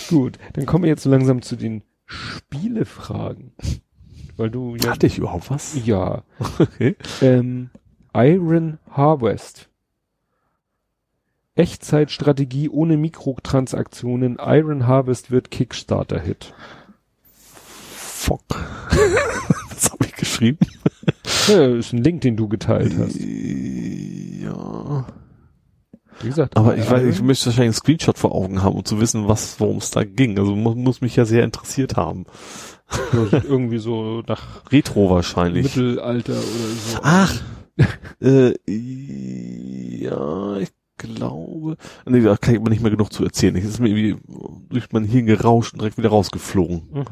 Gut, 0.09 0.39
dann 0.53 0.67
kommen 0.67 0.85
wir 0.85 0.91
jetzt 0.91 1.03
so 1.03 1.11
langsam 1.11 1.41
zu 1.43 1.57
den 1.57 1.83
Spielefragen. 2.07 3.53
Weil 4.37 4.51
du 4.51 4.77
ja, 4.77 4.91
Hatte 4.91 5.07
ich 5.07 5.17
überhaupt 5.19 5.51
was? 5.51 5.77
ja, 5.87 6.23
Okay. 6.59 6.97
ähm, 7.23 7.71
Iron 8.15 8.79
Harvest. 8.91 9.69
Echtzeitstrategie 11.57 12.69
ohne 12.69 12.97
Mikrotransaktionen. 12.97 14.39
Iron 14.41 14.87
Harvest 14.89 15.31
wird 15.31 15.51
Kickstarter-Hit. 15.53 16.53
Fuck. 18.25 18.41
das 19.69 19.93
habe 19.93 20.07
ich 20.07 20.15
geschrieben. 20.15 20.59
Ja, 21.47 21.67
ist 21.67 21.93
ein 21.93 22.03
Link, 22.03 22.23
den 22.23 22.39
du 22.39 22.49
geteilt 22.49 22.95
hast. 22.99 23.17
Ja. 23.21 25.07
Wie 26.23 26.29
gesagt, 26.29 26.57
Aber 26.57 26.75
ich 26.75 26.91
weiß, 26.91 27.03
ich 27.03 27.21
möchte 27.21 27.47
wahrscheinlich 27.47 27.67
einen 27.67 27.75
Screenshot 27.75 28.17
vor 28.17 28.35
Augen 28.35 28.63
haben, 28.63 28.77
um 28.77 28.85
zu 28.85 28.99
wissen, 28.99 29.29
was, 29.29 29.61
worum 29.61 29.77
es 29.77 29.91
da 29.91 30.05
ging. 30.05 30.39
Also 30.39 30.57
muss, 30.57 30.75
muss 30.75 31.01
mich 31.03 31.17
ja 31.17 31.27
sehr 31.27 31.45
interessiert 31.45 31.97
haben. 31.97 32.25
Ja, 33.13 33.43
irgendwie 33.43 33.79
so 33.79 34.23
nach 34.27 34.63
Retro 34.73 35.11
wahrscheinlich. 35.11 35.77
Mittelalter 35.77 36.33
oder 36.33 36.41
so. 36.41 36.99
Ach. 37.03 37.43
äh, 38.23 38.55
ja, 40.03 40.57
ich 40.57 40.71
glaube. 40.99 41.77
Nee, 42.07 42.21
da 42.21 42.37
kann 42.37 42.55
ich 42.55 42.61
aber 42.61 42.71
nicht 42.71 42.83
mehr 42.83 42.91
genug 42.91 43.13
zu 43.13 43.25
erzählen. 43.25 43.57
Es 43.57 43.65
ist 43.65 43.81
mir 43.81 43.89
irgendwie 43.89 44.17
durch 44.71 44.93
mein 44.93 45.05
Hirn 45.05 45.27
gerauscht 45.27 45.73
und 45.75 45.81
direkt 45.81 45.99
wieder 45.99 46.09
rausgeflogen. 46.11 46.83
Mhm. 46.93 47.05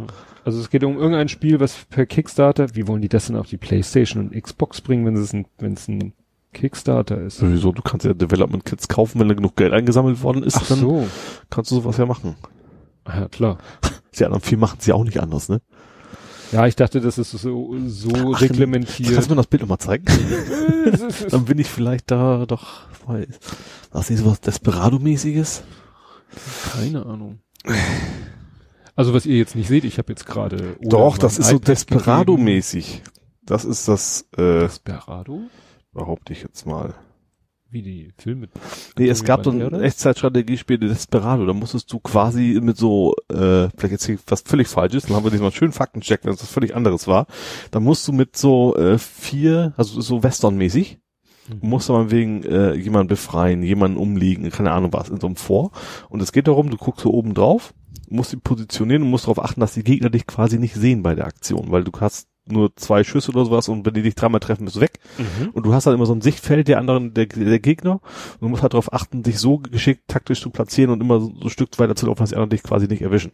Also 0.44 0.60
es 0.60 0.70
geht 0.70 0.84
um 0.84 0.96
irgendein 0.96 1.28
Spiel, 1.28 1.60
was 1.60 1.84
per 1.90 2.06
Kickstarter, 2.06 2.74
wie 2.74 2.86
wollen 2.86 3.02
die 3.02 3.08
das 3.08 3.26
denn 3.26 3.36
auf 3.36 3.48
die 3.48 3.56
Playstation 3.58 4.28
und 4.28 4.42
Xbox 4.42 4.80
bringen, 4.80 5.06
wenn 5.06 5.16
es 5.16 5.32
ein, 5.32 5.46
wenn 5.58 5.74
es 5.74 5.88
ein 5.88 6.12
Kickstarter 6.52 7.20
ist? 7.20 7.38
Sowieso, 7.38 7.72
du 7.72 7.82
kannst 7.82 8.04
ja 8.06 8.14
Development 8.14 8.64
Kits 8.64 8.88
kaufen, 8.88 9.20
wenn 9.20 9.28
da 9.28 9.34
genug 9.34 9.56
Geld 9.56 9.72
eingesammelt 9.72 10.22
worden 10.22 10.42
ist, 10.42 10.56
Ach 10.56 10.66
dann 10.66 10.78
so. 10.78 11.06
kannst 11.50 11.70
du 11.70 11.76
sowas 11.76 11.96
ja 11.96 12.06
machen. 12.06 12.36
Ja, 13.06 13.28
klar. 13.28 13.58
Die 14.18 14.24
anderen 14.24 14.42
vier 14.42 14.58
machen 14.58 14.76
es 14.78 14.86
ja 14.86 14.94
auch 14.94 15.04
nicht 15.04 15.20
anders, 15.20 15.48
ne? 15.48 15.60
Ja, 16.52 16.66
ich 16.66 16.76
dachte, 16.76 17.00
das 17.00 17.16
ist 17.16 17.30
so, 17.30 17.74
so 17.86 18.10
Ach, 18.34 18.40
reglementiert. 18.42 19.14
Kannst 19.14 19.30
du 19.30 19.34
mir 19.34 19.36
das 19.36 19.46
Bild 19.46 19.62
nochmal 19.62 19.78
zeigen? 19.78 20.04
Dann 21.30 21.44
bin 21.46 21.58
ich 21.58 21.68
vielleicht 21.68 22.10
da 22.10 22.44
doch. 22.46 22.82
Was 23.90 24.10
ist 24.10 24.20
sowas 24.20 24.40
Desperado-mäßiges? 24.40 25.62
Keine 26.72 27.06
Ahnung. 27.06 27.40
Also 28.94 29.14
was 29.14 29.24
ihr 29.26 29.38
jetzt 29.38 29.56
nicht 29.56 29.68
seht, 29.68 29.84
ich 29.84 29.98
habe 29.98 30.12
jetzt 30.12 30.26
gerade 30.26 30.76
Doch, 30.80 31.16
das 31.16 31.38
ist 31.38 31.48
so. 31.48 31.58
Desperado-mäßig. 31.58 33.02
Das 33.44 33.64
ist 33.64 33.88
das, 33.88 34.28
äh, 34.36 34.60
Desperado? 34.60 35.40
behaupte 35.92 36.32
ich 36.32 36.42
jetzt 36.42 36.66
mal. 36.66 36.94
Wie 37.72 37.82
die 37.82 38.12
Filme. 38.18 38.48
Nee, 38.98 39.08
es 39.08 39.24
gab 39.24 39.44
so 39.44 39.50
ein? 39.50 39.72
Echtzeitstrategiespiel 39.80 40.78
Desperado, 40.78 41.46
da 41.46 41.54
musstest 41.54 41.90
du 41.92 42.00
quasi 42.00 42.60
mit 42.62 42.76
so, 42.76 43.14
äh, 43.30 43.68
vielleicht 43.76 43.92
jetzt 43.92 44.06
hier 44.06 44.18
was 44.26 44.42
völlig 44.42 44.68
falsches, 44.68 45.06
dann 45.06 45.16
haben 45.16 45.24
wir 45.24 45.30
diesmal 45.30 45.52
schön 45.52 45.72
Faktencheck, 45.72 46.20
wenn 46.24 46.34
es 46.34 46.42
was 46.42 46.50
völlig 46.50 46.76
anderes 46.76 47.08
war. 47.08 47.26
Da 47.70 47.80
musst 47.80 48.06
du 48.06 48.12
mit 48.12 48.36
so 48.36 48.76
äh, 48.76 48.98
vier, 48.98 49.72
also 49.76 50.00
so 50.00 50.22
Western-mäßig, 50.22 50.98
Mhm. 51.48 51.68
musst 51.68 51.88
du 51.88 51.92
mal 51.94 52.10
wegen 52.10 52.44
äh, 52.44 52.74
jemanden 52.74 53.08
befreien, 53.08 53.62
jemanden 53.62 53.96
umlegen, 53.96 54.48
keine 54.50 54.70
Ahnung 54.72 54.92
was, 54.92 55.08
in 55.08 55.18
so 55.18 55.26
einem 55.26 55.36
Vor. 55.36 55.72
Und 56.08 56.22
es 56.22 56.32
geht 56.32 56.46
darum, 56.46 56.70
du 56.70 56.76
guckst 56.76 57.02
so 57.02 57.10
oben 57.10 57.34
drauf, 57.34 57.74
musst 58.08 58.32
die 58.32 58.36
positionieren 58.36 59.02
und 59.02 59.10
musst 59.10 59.24
darauf 59.24 59.42
achten, 59.42 59.60
dass 59.60 59.74
die 59.74 59.82
Gegner 59.82 60.10
dich 60.10 60.26
quasi 60.26 60.58
nicht 60.58 60.74
sehen 60.74 61.02
bei 61.02 61.14
der 61.14 61.26
Aktion, 61.26 61.70
weil 61.70 61.84
du 61.84 61.90
hast 61.98 62.28
nur 62.46 62.74
zwei 62.76 63.04
Schüsse 63.04 63.30
oder 63.30 63.44
sowas 63.44 63.68
und 63.68 63.86
wenn 63.86 63.94
die 63.94 64.02
dich 64.02 64.14
dreimal 64.14 64.40
treffen, 64.40 64.64
bist 64.64 64.76
du 64.76 64.80
weg. 64.80 64.98
Mhm. 65.18 65.50
Und 65.50 65.66
du 65.66 65.74
hast 65.74 65.86
halt 65.86 65.94
immer 65.94 66.06
so 66.06 66.14
ein 66.14 66.20
Sichtfeld 66.20 66.68
der 66.68 66.78
anderen, 66.78 67.14
der, 67.14 67.26
der 67.26 67.60
Gegner. 67.60 68.00
Und 68.34 68.42
du 68.42 68.48
musst 68.48 68.62
halt 68.62 68.74
darauf 68.74 68.92
achten, 68.92 69.22
dich 69.22 69.38
so 69.38 69.58
geschickt 69.58 70.08
taktisch 70.08 70.40
zu 70.40 70.50
platzieren 70.50 70.90
und 70.90 71.00
immer 71.00 71.20
so, 71.20 71.32
so 71.34 71.44
ein 71.44 71.50
Stück 71.50 71.78
weiter 71.78 71.94
zu 71.94 72.06
laufen, 72.06 72.20
dass 72.20 72.30
die 72.30 72.36
anderen 72.36 72.50
dich 72.50 72.62
quasi 72.62 72.88
nicht 72.88 73.02
erwischen. 73.02 73.32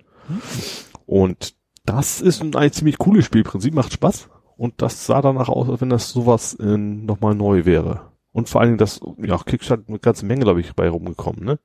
Und 1.07 1.55
das 1.87 2.21
ist 2.21 2.43
ein, 2.43 2.55
ein 2.55 2.73
ziemlich 2.73 2.99
cooles 2.99 3.25
Spielprinzip, 3.25 3.75
macht 3.75 3.93
Spaß. 3.93 4.29
Und 4.57 4.83
das 4.83 5.07
sah 5.07 5.23
danach 5.23 5.49
aus, 5.49 5.69
als 5.69 5.81
wenn 5.81 5.91
das 5.91 6.11
sowas 6.11 6.55
äh, 6.55 6.77
nochmal 6.77 7.35
neu 7.35 7.65
wäre. 7.65 8.09
Und 8.33 8.49
vor 8.49 8.61
allen 8.61 8.71
Dingen 8.71 8.79
das, 8.79 9.01
ja, 9.17 9.39
Kickstarter 9.39 9.85
eine 9.89 9.99
ganze 9.99 10.27
Menge, 10.27 10.43
glaube 10.43 10.61
ich, 10.61 10.75
bei 10.75 10.89
rumgekommen, 10.89 11.45
ne? 11.45 11.59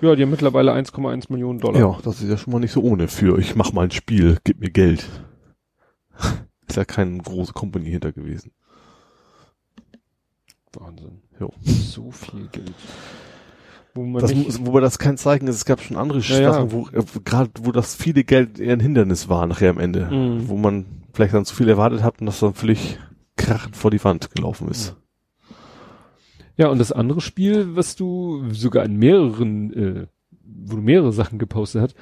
Ja, 0.00 0.16
die 0.16 0.22
haben 0.22 0.30
mittlerweile 0.30 0.72
1,1 0.72 1.30
Millionen 1.30 1.60
Dollar. 1.60 1.78
Ja, 1.78 1.98
das 2.02 2.22
ist 2.22 2.30
ja 2.30 2.38
schon 2.38 2.52
mal 2.52 2.60
nicht 2.60 2.72
so 2.72 2.80
ohne 2.80 3.08
für, 3.08 3.38
ich 3.38 3.56
mach 3.56 3.72
mal 3.72 3.84
ein 3.84 3.90
Spiel, 3.90 4.38
gib 4.42 4.60
mir 4.60 4.70
Geld. 4.70 5.06
Ist 6.68 6.76
ja 6.76 6.84
keine 6.84 7.18
große 7.18 7.52
Company 7.52 7.90
hinter 7.90 8.12
gewesen. 8.12 8.52
Wahnsinn. 10.72 11.22
Jo. 11.40 11.52
So 11.62 12.10
viel 12.10 12.48
Geld. 12.48 12.74
Wo 13.94 14.04
man 14.04 14.20
Das, 14.20 14.34
nicht, 14.34 14.66
wobei 14.66 14.80
das 14.80 14.98
kein 14.98 15.16
Zeichen 15.16 15.48
ist, 15.48 15.56
es 15.56 15.64
gab 15.64 15.80
schon 15.80 15.96
andere 15.96 16.20
ja. 16.20 16.52
Sachen, 16.52 16.72
wo, 16.72 16.88
äh, 16.88 17.02
gerade 17.24 17.50
wo 17.62 17.72
das 17.72 17.94
viele 17.94 18.24
Geld 18.24 18.60
eher 18.60 18.74
ein 18.74 18.80
Hindernis 18.80 19.28
war 19.28 19.46
nachher 19.46 19.70
am 19.70 19.78
Ende. 19.78 20.10
Mhm. 20.10 20.48
Wo 20.48 20.56
man 20.56 20.84
vielleicht 21.12 21.34
dann 21.34 21.44
zu 21.44 21.54
viel 21.54 21.68
erwartet 21.68 22.02
hat 22.02 22.20
und 22.20 22.26
das 22.26 22.40
dann 22.40 22.54
völlig 22.54 22.98
krachend 23.36 23.76
vor 23.76 23.90
die 23.90 24.02
Wand 24.04 24.30
gelaufen 24.34 24.68
ist. 24.68 24.96
ja, 26.56 26.68
und 26.68 26.78
das 26.78 26.92
andere 26.92 27.20
Spiel, 27.20 27.76
was 27.76 27.96
du 27.96 28.44
sogar 28.52 28.84
in 28.84 28.96
mehreren, 28.96 29.72
äh, 29.72 30.06
wo 30.44 30.76
du 30.76 30.82
mehrere 30.82 31.12
Sachen 31.12 31.38
gepostet 31.38 31.82
hast, 31.82 31.94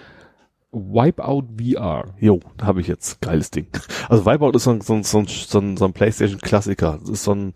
Wipeout 0.73 1.45
VR. 1.59 2.15
Jo, 2.19 2.41
da 2.57 2.67
habe 2.67 2.81
ich 2.81 2.86
jetzt 2.86 3.20
geiles 3.20 3.51
Ding. 3.51 3.69
Also 4.09 4.27
Wipeout 4.27 4.53
ist 4.57 4.65
so 4.65 4.70
ein, 4.73 4.81
so 4.81 4.95
ein, 4.95 5.03
so 5.05 5.19
ein, 5.19 5.77
so 5.77 5.85
ein, 5.85 5.93
Playstation-Klassiker. 5.93 6.99
Das 7.01 7.09
ist 7.09 7.25
so 7.25 7.35
ein, 7.35 7.55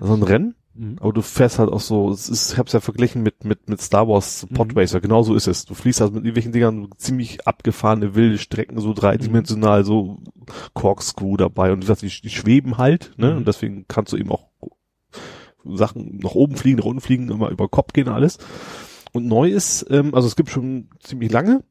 so 0.00 0.14
ein 0.14 0.22
Rennen, 0.22 0.54
Mhm. 0.78 0.96
aber 1.00 1.12
du 1.14 1.22
fährst 1.22 1.58
halt 1.58 1.70
auch 1.70 1.80
so, 1.80 2.10
es 2.10 2.28
ist, 2.28 2.52
ich 2.52 2.58
hab's 2.58 2.72
ja 2.74 2.80
verglichen 2.80 3.22
mit, 3.22 3.44
mit, 3.44 3.66
mit 3.68 3.80
Star 3.80 4.06
Wars 4.08 4.46
Pod 4.52 4.74
Mhm. 4.74 5.00
Genau 5.00 5.22
so 5.22 5.34
ist 5.34 5.46
es. 5.46 5.64
Du 5.64 5.72
fliegst 5.74 6.02
halt 6.02 6.12
mit 6.12 6.22
irgendwelchen 6.24 6.52
Dingern 6.52 6.88
ziemlich 6.98 7.46
abgefahrene 7.46 8.14
wilde 8.14 8.36
Strecken, 8.36 8.78
so 8.78 8.92
dreidimensional, 8.92 9.84
so 9.84 10.18
Corkscrew 10.74 11.38
dabei 11.38 11.72
und 11.72 11.80
gesagt, 11.80 12.02
die, 12.02 12.08
die 12.08 12.28
schweben 12.30 12.76
halt, 12.76 13.12
ne, 13.16 13.30
Mhm. 13.32 13.36
und 13.38 13.48
deswegen 13.48 13.86
kannst 13.88 14.12
du 14.12 14.18
eben 14.18 14.30
auch 14.30 14.48
Sachen 15.64 16.18
nach 16.22 16.34
oben 16.34 16.56
fliegen, 16.56 16.78
nach 16.78 16.84
unten 16.84 17.00
fliegen, 17.00 17.30
immer 17.30 17.48
über 17.48 17.68
Kopf 17.68 17.92
gehen 17.92 18.08
alles. 18.08 18.38
Und 19.12 19.26
neu 19.26 19.48
ist, 19.48 19.86
ähm, 19.90 20.14
also 20.14 20.28
es 20.28 20.36
gibt 20.36 20.50
schon 20.50 20.90
ziemlich 21.00 21.32
lange, 21.32 21.64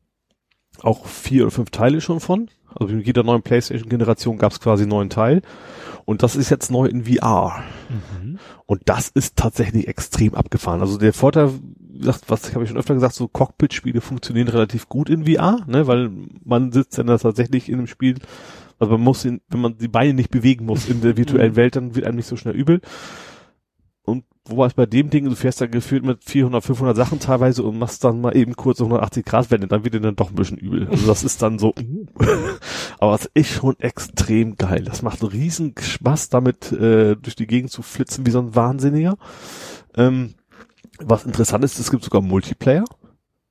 auch 0.84 1.06
vier 1.06 1.44
oder 1.44 1.52
fünf 1.52 1.70
Teile 1.70 2.02
schon 2.02 2.20
von. 2.20 2.50
Also 2.78 2.94
mit 2.94 3.06
jeder 3.06 3.24
neuen 3.24 3.42
PlayStation-Generation 3.42 4.38
gab 4.38 4.52
es 4.52 4.60
quasi 4.60 4.84
einen 4.84 4.92
neuen 4.92 5.10
Teil. 5.10 5.42
Und 6.04 6.22
das 6.22 6.36
ist 6.36 6.52
jetzt 6.52 6.70
neu 6.70 6.86
in 6.86 7.06
VR. 7.06 7.64
Mhm. 7.90 8.38
Und 8.66 8.82
das 8.86 9.10
ist 9.10 9.36
tatsächlich 9.38 9.88
extrem 9.88 10.36
abgefahren. 10.36 10.82
Also 10.82 10.98
der 10.98 11.14
Vorteil, 11.14 11.52
wie 11.80 12.00
gesagt, 12.00 12.26
was 12.28 12.54
habe 12.54 12.64
ich 12.64 12.70
schon 12.70 12.78
öfter 12.78 12.94
gesagt, 12.94 13.16
so 13.16 13.28
Cockpit-Spiele 13.28 14.02
funktionieren 14.02 14.48
relativ 14.48 14.88
gut 14.88 15.10
in 15.10 15.26
VR, 15.26 15.64
ne, 15.68 15.88
weil 15.88 16.12
man 16.44 16.72
sitzt 16.72 16.98
dann 16.98 17.08
da 17.08 17.18
tatsächlich 17.18 17.70
in 17.70 17.76
einem 17.76 17.88
Spiel, 17.88 18.16
also 18.78 18.94
man 18.94 19.02
muss, 19.02 19.26
ihn, 19.26 19.42
wenn 19.50 19.62
man 19.62 19.78
die 19.78 19.88
Beine 19.88 20.14
nicht 20.14 20.30
bewegen 20.30 20.66
muss 20.66 20.88
in 20.88 21.02
der 21.02 21.18
virtuellen 21.18 21.56
Welt, 21.56 21.76
dann 21.76 21.95
wird 21.95 22.06
einem 22.06 22.18
nicht 22.18 22.28
so 22.28 22.36
schnell 22.36 22.56
übel. 22.56 22.82
Und 24.06 24.24
wobei 24.48 24.67
es 24.67 24.74
bei 24.74 24.85
dem 24.85 25.09
Ding, 25.09 25.25
du 25.25 25.35
fährst 25.35 25.59
da 25.59 25.66
gefühlt 25.66 26.03
mit 26.03 26.24
400, 26.24 26.64
500 26.64 26.95
Sachen 26.95 27.19
teilweise 27.19 27.64
und 27.64 27.80
machst 27.80 28.03
dann 28.03 28.22
mal 28.22 28.38
eben 28.38 28.56
kurz 28.56 28.80
180 28.80 29.25
Grad 29.25 29.50
Wende, 29.51 29.67
dann 29.67 29.84
wird 29.84 29.95
dir 29.95 30.00
dann 30.00 30.16
doch 30.16 30.30
ein 30.30 30.35
bisschen 30.35 30.58
übel. 30.58 30.88
Also 30.90 31.08
das 31.08 31.24
ist 31.24 31.42
dann 31.42 31.58
so, 31.58 31.74
aber 33.00 33.16
es 33.16 33.30
ist 33.34 33.50
schon 33.50 33.80
extrem 33.80 34.56
geil. 34.56 34.84
Das 34.84 35.01
macht 35.01 35.24
riesen 35.24 35.74
Spaß, 35.80 36.30
damit 36.30 36.72
äh, 36.72 37.16
durch 37.16 37.35
die 37.35 37.48
Gegend 37.48 37.72
zu 37.72 37.82
flitzen 37.82 38.25
wie 38.25 38.32
so 38.32 38.40
ein 38.40 38.56
Wahnsinniger. 38.56 39.17
Ähm, 39.95 40.35
was 41.00 41.25
interessant 41.25 41.64
ist, 41.64 41.80
es 41.80 41.92
gibt 41.92 42.03
sogar 42.03 42.22
Multiplayer. 42.22 42.85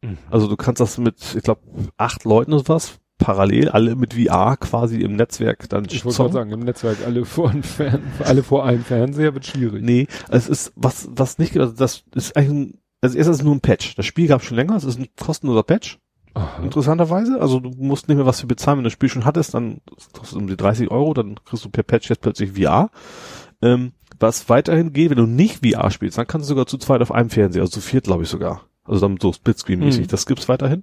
Mhm. 0.03 0.19
Also 0.31 0.47
du 0.47 0.57
kannst 0.57 0.81
das 0.81 0.99
mit, 0.99 1.35
ich 1.37 1.43
glaube, 1.43 1.61
acht 1.97 2.25
Leuten 2.25 2.53
oder 2.53 2.69
was 2.69 3.01
parallel, 3.19 3.69
alle 3.69 3.95
mit 3.97 4.15
VR 4.15 4.57
quasi 4.57 5.01
im 5.01 5.17
Netzwerk 5.17 5.69
dann 5.69 5.85
Ich 5.87 6.05
wollte 6.05 6.17
gerade 6.19 6.33
sagen, 6.33 6.51
im 6.53 6.61
Netzwerk 6.61 6.99
alle 7.07 7.25
vor, 7.25 7.51
einem 7.51 7.63
Fern 7.63 8.03
alle 8.21 8.43
vor 8.43 8.65
einem 8.65 8.83
Fernseher 8.85 9.35
wird 9.35 9.47
schwierig. 9.47 9.83
Nee, 9.85 10.07
es 10.31 10.49
ist, 10.49 10.73
was, 10.77 11.09
was 11.13 11.39
nicht, 11.39 11.57
also 11.59 11.73
das 11.73 12.05
ist 12.15 12.37
eigentlich 12.37 12.51
ein, 12.51 12.79
also 13.01 13.17
erst 13.19 13.31
ist 13.31 13.37
es 13.39 13.43
nur 13.45 13.55
ein 13.55 13.61
Patch. 13.61 13.95
Das 13.97 14.07
Spiel 14.07 14.27
gab 14.29 14.41
es 14.41 14.47
schon 14.47 14.57
länger, 14.57 14.77
es 14.77 14.85
ist 14.85 14.99
ein 14.99 15.09
kostenloser 15.19 15.63
Patch, 15.63 15.99
Aha. 16.35 16.63
interessanterweise. 16.63 17.41
Also 17.41 17.61
du 17.61 17.71
musst 17.77 18.09
nicht 18.09 18.17
mehr 18.17 18.27
was 18.27 18.41
für 18.41 18.47
bezahlen, 18.47 18.79
wenn 18.79 18.85
du 18.85 18.89
das 18.89 18.95
Spiel 18.95 19.09
schon 19.09 19.25
hattest, 19.25 19.55
dann 19.55 19.81
kostet 20.13 20.37
um 20.39 20.47
die 20.47 20.57
30 20.57 20.91
Euro, 20.91 21.15
dann 21.15 21.37
kriegst 21.45 21.65
du 21.65 21.71
per 21.71 21.83
Patch 21.85 22.11
jetzt 22.11 22.21
plötzlich 22.23 22.53
VR. 22.61 22.91
Ähm, 23.63 23.93
was 24.21 24.49
weiterhin 24.49 24.93
geht, 24.93 25.11
wenn 25.11 25.19
du 25.19 25.27
nicht 25.27 25.65
VR 25.67 25.91
spielst, 25.91 26.19
dann 26.19 26.27
kannst 26.27 26.47
du 26.47 26.49
sogar 26.49 26.67
zu 26.67 26.79
zweit 26.79 27.01
auf 27.03 27.13
einem 27.13 27.31
Fernseher, 27.31 27.63
also 27.63 27.73
zu 27.73 27.81
viert, 27.81 28.05
glaube 28.05 28.23
ich 28.25 28.29
sogar. 28.29 28.63
Also 28.85 29.01
dann 29.07 29.19
so 29.21 29.31
Splitscreen-mäßig, 29.33 30.03
Mhm. 30.03 30.07
das 30.09 30.27
gibt's 30.27 30.49
weiterhin. 30.49 30.83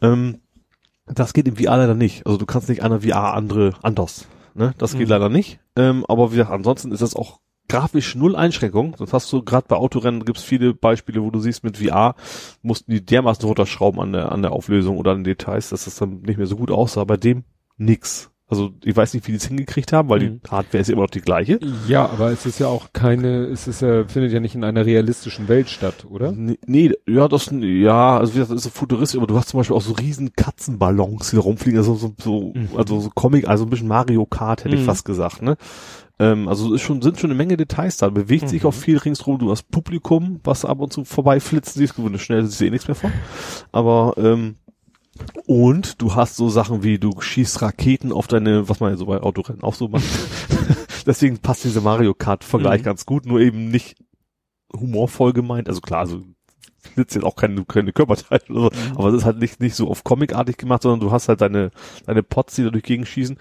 Ähm, 0.00 0.40
das 1.06 1.32
geht 1.32 1.48
im 1.48 1.56
VR 1.56 1.76
leider 1.76 1.94
nicht. 1.94 2.26
Also 2.26 2.38
du 2.38 2.46
kannst 2.46 2.68
nicht 2.68 2.82
einer 2.82 3.00
VR 3.02 3.34
andere 3.34 3.74
anders. 3.82 4.26
Ne? 4.54 4.74
Das 4.78 4.92
geht 4.92 5.02
Mhm. 5.02 5.08
leider 5.08 5.28
nicht. 5.28 5.60
Ähm, 5.76 6.04
aber 6.08 6.32
wie 6.32 6.36
gesagt, 6.36 6.52
ansonsten 6.52 6.92
ist 6.92 7.02
das 7.02 7.16
auch 7.16 7.40
grafisch 7.68 8.14
null 8.14 8.36
Einschränkung. 8.36 8.94
Das 8.98 9.12
hast 9.12 9.32
du 9.32 9.42
gerade 9.42 9.66
bei 9.68 9.76
Autorennen 9.76 10.24
gibt's 10.24 10.42
viele 10.42 10.74
Beispiele, 10.74 11.22
wo 11.22 11.30
du 11.30 11.40
siehst, 11.40 11.64
mit 11.64 11.78
VR 11.78 12.14
mussten 12.60 12.90
die 12.90 13.04
dermaßen 13.04 13.44
runterschrauben 13.46 14.00
an 14.00 14.12
der, 14.12 14.32
an 14.32 14.42
der 14.42 14.52
Auflösung 14.52 14.98
oder 14.98 15.12
an 15.12 15.18
den 15.18 15.24
Details, 15.24 15.70
dass 15.70 15.84
das 15.86 15.96
dann 15.96 16.20
nicht 16.22 16.36
mehr 16.36 16.46
so 16.46 16.56
gut 16.56 16.70
aussah. 16.70 17.04
Bei 17.04 17.16
dem 17.16 17.44
nix. 17.78 18.30
Also 18.52 18.70
ich 18.84 18.94
weiß 18.94 19.14
nicht, 19.14 19.26
wie 19.26 19.32
die 19.32 19.38
es 19.38 19.46
hingekriegt 19.46 19.94
haben, 19.94 20.10
weil 20.10 20.20
Mhm. 20.20 20.40
die 20.44 20.50
Hardware 20.50 20.82
ist 20.82 20.90
immer 20.90 21.00
noch 21.02 21.10
die 21.10 21.22
gleiche. 21.22 21.58
Ja, 21.88 22.06
aber 22.10 22.30
es 22.32 22.44
ist 22.44 22.58
ja 22.58 22.66
auch 22.68 22.88
keine, 22.92 23.44
es 23.46 23.66
ist 23.66 23.80
ja, 23.80 24.04
findet 24.06 24.30
ja 24.30 24.40
nicht 24.40 24.54
in 24.54 24.62
einer 24.62 24.84
realistischen 24.84 25.48
Welt 25.48 25.70
statt, 25.70 26.04
oder? 26.04 26.32
Nee, 26.32 26.58
nee, 26.66 26.92
ja, 27.08 27.28
das, 27.28 27.50
ja, 27.50 28.18
also 28.18 28.34
wie 28.34 28.38
gesagt, 28.40 28.50
das 28.52 28.58
ist 28.58 28.64
so 28.74 28.78
futuristisch, 28.78 29.16
aber 29.18 29.26
du 29.26 29.36
hast 29.38 29.48
zum 29.48 29.58
Beispiel 29.58 29.74
auch 29.74 29.80
so 29.80 29.94
riesen 29.94 30.34
Katzenballons, 30.34 31.30
die 31.30 31.36
da 31.36 31.42
rumfliegen, 31.42 31.78
also 31.78 31.94
so, 31.94 32.12
so, 32.22 32.52
Mhm. 32.54 32.76
also 32.76 33.00
so 33.00 33.10
Comic, 33.14 33.48
also 33.48 33.64
ein 33.64 33.70
bisschen 33.70 33.88
Mario 33.88 34.26
Kart, 34.26 34.64
hätte 34.64 34.74
ich 34.76 34.82
Mhm. 34.82 34.86
fast 34.86 35.06
gesagt, 35.06 35.40
ne? 35.40 35.56
Ähm, 36.18 36.46
also 36.46 36.74
ist 36.74 36.82
schon, 36.82 37.00
sind 37.00 37.18
schon 37.18 37.30
eine 37.30 37.38
Menge 37.38 37.56
Details 37.56 37.96
da, 37.96 38.10
bewegt 38.10 38.50
sich 38.50 38.62
Mhm. 38.64 38.68
auch 38.68 38.74
viel 38.74 38.98
ringsrum, 38.98 39.38
du 39.38 39.50
hast 39.50 39.70
Publikum, 39.70 40.40
was 40.44 40.66
ab 40.66 40.78
und 40.80 40.92
zu 40.92 41.04
vorbeiflitzt, 41.06 41.72
siehst 41.72 41.96
du, 41.96 42.18
schnell 42.18 42.44
siehst 42.44 42.60
du 42.60 42.66
eh 42.66 42.70
nichts 42.70 42.86
mehr 42.86 42.94
von, 42.96 43.12
aber, 43.72 44.12
ähm, 44.18 44.56
und 45.46 46.00
du 46.00 46.14
hast 46.14 46.36
so 46.36 46.48
Sachen 46.48 46.82
wie, 46.82 46.98
du 46.98 47.20
schießt 47.20 47.60
Raketen 47.62 48.12
auf 48.12 48.26
deine, 48.26 48.68
was 48.68 48.80
man 48.80 48.90
ja 48.92 48.96
so 48.96 49.06
bei 49.06 49.20
Autorennen 49.20 49.62
auch 49.62 49.74
so 49.74 49.88
macht. 49.88 50.04
Deswegen 51.06 51.38
passt 51.38 51.64
dieser 51.64 51.80
Mario 51.80 52.14
Kart-Vergleich 52.14 52.80
Mhm. 52.80 52.84
ganz 52.84 53.06
gut, 53.06 53.26
nur 53.26 53.40
eben 53.40 53.68
nicht 53.70 53.96
humorvoll 54.74 55.32
gemeint. 55.32 55.68
Also 55.68 55.80
klar, 55.80 56.00
also 56.00 56.22
flitzt 56.80 57.14
jetzt 57.14 57.24
auch 57.24 57.36
keine, 57.36 57.64
keine 57.64 57.92
Körperteile 57.92 58.42
oder 58.48 58.74
so, 58.76 58.88
Mhm. 58.90 58.96
aber 58.96 59.08
es 59.08 59.14
ist 59.16 59.24
halt 59.24 59.38
nicht, 59.38 59.60
nicht 59.60 59.74
so 59.74 59.88
auf 59.88 60.04
Comicartig 60.04 60.56
gemacht, 60.56 60.82
sondern 60.82 61.00
du 61.00 61.12
hast 61.12 61.28
halt 61.28 61.40
deine, 61.40 61.70
deine 62.06 62.22
Pots, 62.22 62.54
die 62.56 62.64
da 62.64 62.70
durch 62.70 62.84
Gegend 62.84 63.06
schießen. 63.08 63.36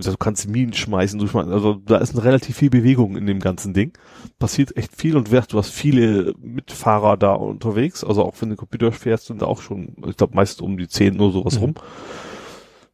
Also 0.00 0.12
du 0.12 0.16
kannst 0.18 0.48
Minen 0.48 0.72
schmeißen, 0.72 1.18
du 1.18 1.26
schmeißen, 1.26 1.52
also 1.52 1.74
da 1.74 1.98
ist 1.98 2.22
relativ 2.22 2.56
viel 2.56 2.70
Bewegung 2.70 3.16
in 3.16 3.26
dem 3.26 3.38
ganzen 3.40 3.74
Ding. 3.74 3.92
Passiert 4.38 4.76
echt 4.76 4.96
viel 4.96 5.16
und 5.16 5.30
du 5.30 5.58
hast 5.58 5.70
viele 5.70 6.34
Mitfahrer 6.40 7.16
da 7.16 7.32
unterwegs, 7.34 8.02
also 8.04 8.24
auch 8.24 8.34
wenn 8.40 8.50
du 8.50 8.56
Computer 8.56 8.92
fährst, 8.92 9.26
sind 9.26 9.42
da 9.42 9.46
auch 9.46 9.60
schon, 9.62 9.96
ich 10.08 10.16
glaube 10.16 10.34
meist 10.34 10.62
um 10.62 10.76
die 10.76 10.88
10 10.88 11.16
nur 11.16 11.32
sowas 11.32 11.56
Mhm. 11.56 11.60
rum. 11.60 11.74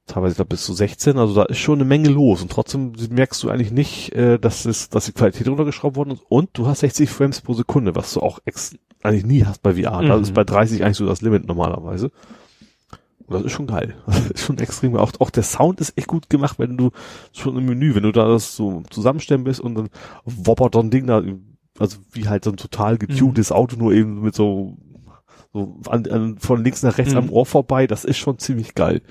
Teilweise 0.06 0.32
ich 0.32 0.36
glaub, 0.36 0.48
bis 0.50 0.64
zu 0.64 0.72
16, 0.72 1.18
also 1.18 1.34
da 1.34 1.42
ist 1.44 1.58
schon 1.58 1.80
eine 1.80 1.84
Menge 1.84 2.08
los 2.10 2.40
und 2.40 2.52
trotzdem 2.52 2.92
merkst 3.10 3.42
du 3.42 3.50
eigentlich 3.50 3.72
nicht, 3.72 4.12
äh, 4.12 4.38
dass 4.38 4.64
es, 4.64 4.88
dass 4.88 5.06
die 5.06 5.12
Qualität 5.12 5.48
runtergeschraubt 5.48 5.96
worden 5.96 6.12
ist 6.12 6.22
und 6.28 6.50
du 6.52 6.68
hast 6.68 6.80
60 6.80 7.10
Frames 7.10 7.40
pro 7.40 7.54
Sekunde, 7.54 7.96
was 7.96 8.14
du 8.14 8.20
auch 8.20 8.38
eigentlich 9.02 9.26
nie 9.26 9.44
hast 9.44 9.62
bei 9.62 9.74
VR. 9.74 10.02
Das 10.02 10.18
Mhm. 10.18 10.22
ist 10.24 10.34
bei 10.34 10.44
30 10.44 10.84
eigentlich 10.84 10.96
so 10.96 11.06
das 11.06 11.22
Limit 11.22 11.46
normalerweise. 11.48 12.12
Das 13.28 13.42
ist 13.42 13.52
schon 13.52 13.66
geil. 13.66 13.94
Das 14.06 14.30
ist 14.30 14.40
schon 14.44 14.58
extrem 14.58 14.92
geil. 14.92 15.02
Auch, 15.02 15.12
auch 15.18 15.30
der 15.30 15.42
Sound 15.42 15.80
ist 15.80 15.96
echt 15.98 16.06
gut 16.06 16.30
gemacht, 16.30 16.58
wenn 16.58 16.76
du 16.76 16.90
schon 17.32 17.56
im 17.56 17.66
Menü, 17.66 17.94
wenn 17.94 18.02
du 18.05 18.12
da 18.12 18.28
das 18.28 18.55
so 18.56 18.82
zusammenstellen 18.90 19.44
bist 19.44 19.60
und 19.60 19.74
dann 19.74 19.88
woppert 20.24 20.74
so 20.74 20.80
ein 20.80 20.90
Ding 20.90 21.06
da, 21.06 21.22
also 21.78 21.98
wie 22.12 22.28
halt 22.28 22.44
so 22.44 22.50
ein 22.50 22.56
total 22.56 22.98
getuntes 22.98 23.52
Auto, 23.52 23.76
nur 23.76 23.92
eben 23.92 24.22
mit 24.22 24.34
so, 24.34 24.76
so 25.52 25.80
an, 25.88 26.06
an, 26.06 26.38
von 26.38 26.62
links 26.62 26.82
nach 26.82 26.98
rechts 26.98 27.12
Mhm. 27.12 27.18
am 27.18 27.30
Ohr 27.30 27.46
vorbei, 27.46 27.86
das 27.86 28.05
ist 28.05 28.18
schon 28.18 28.38
ziemlich 28.38 28.74
geil. 28.74 29.02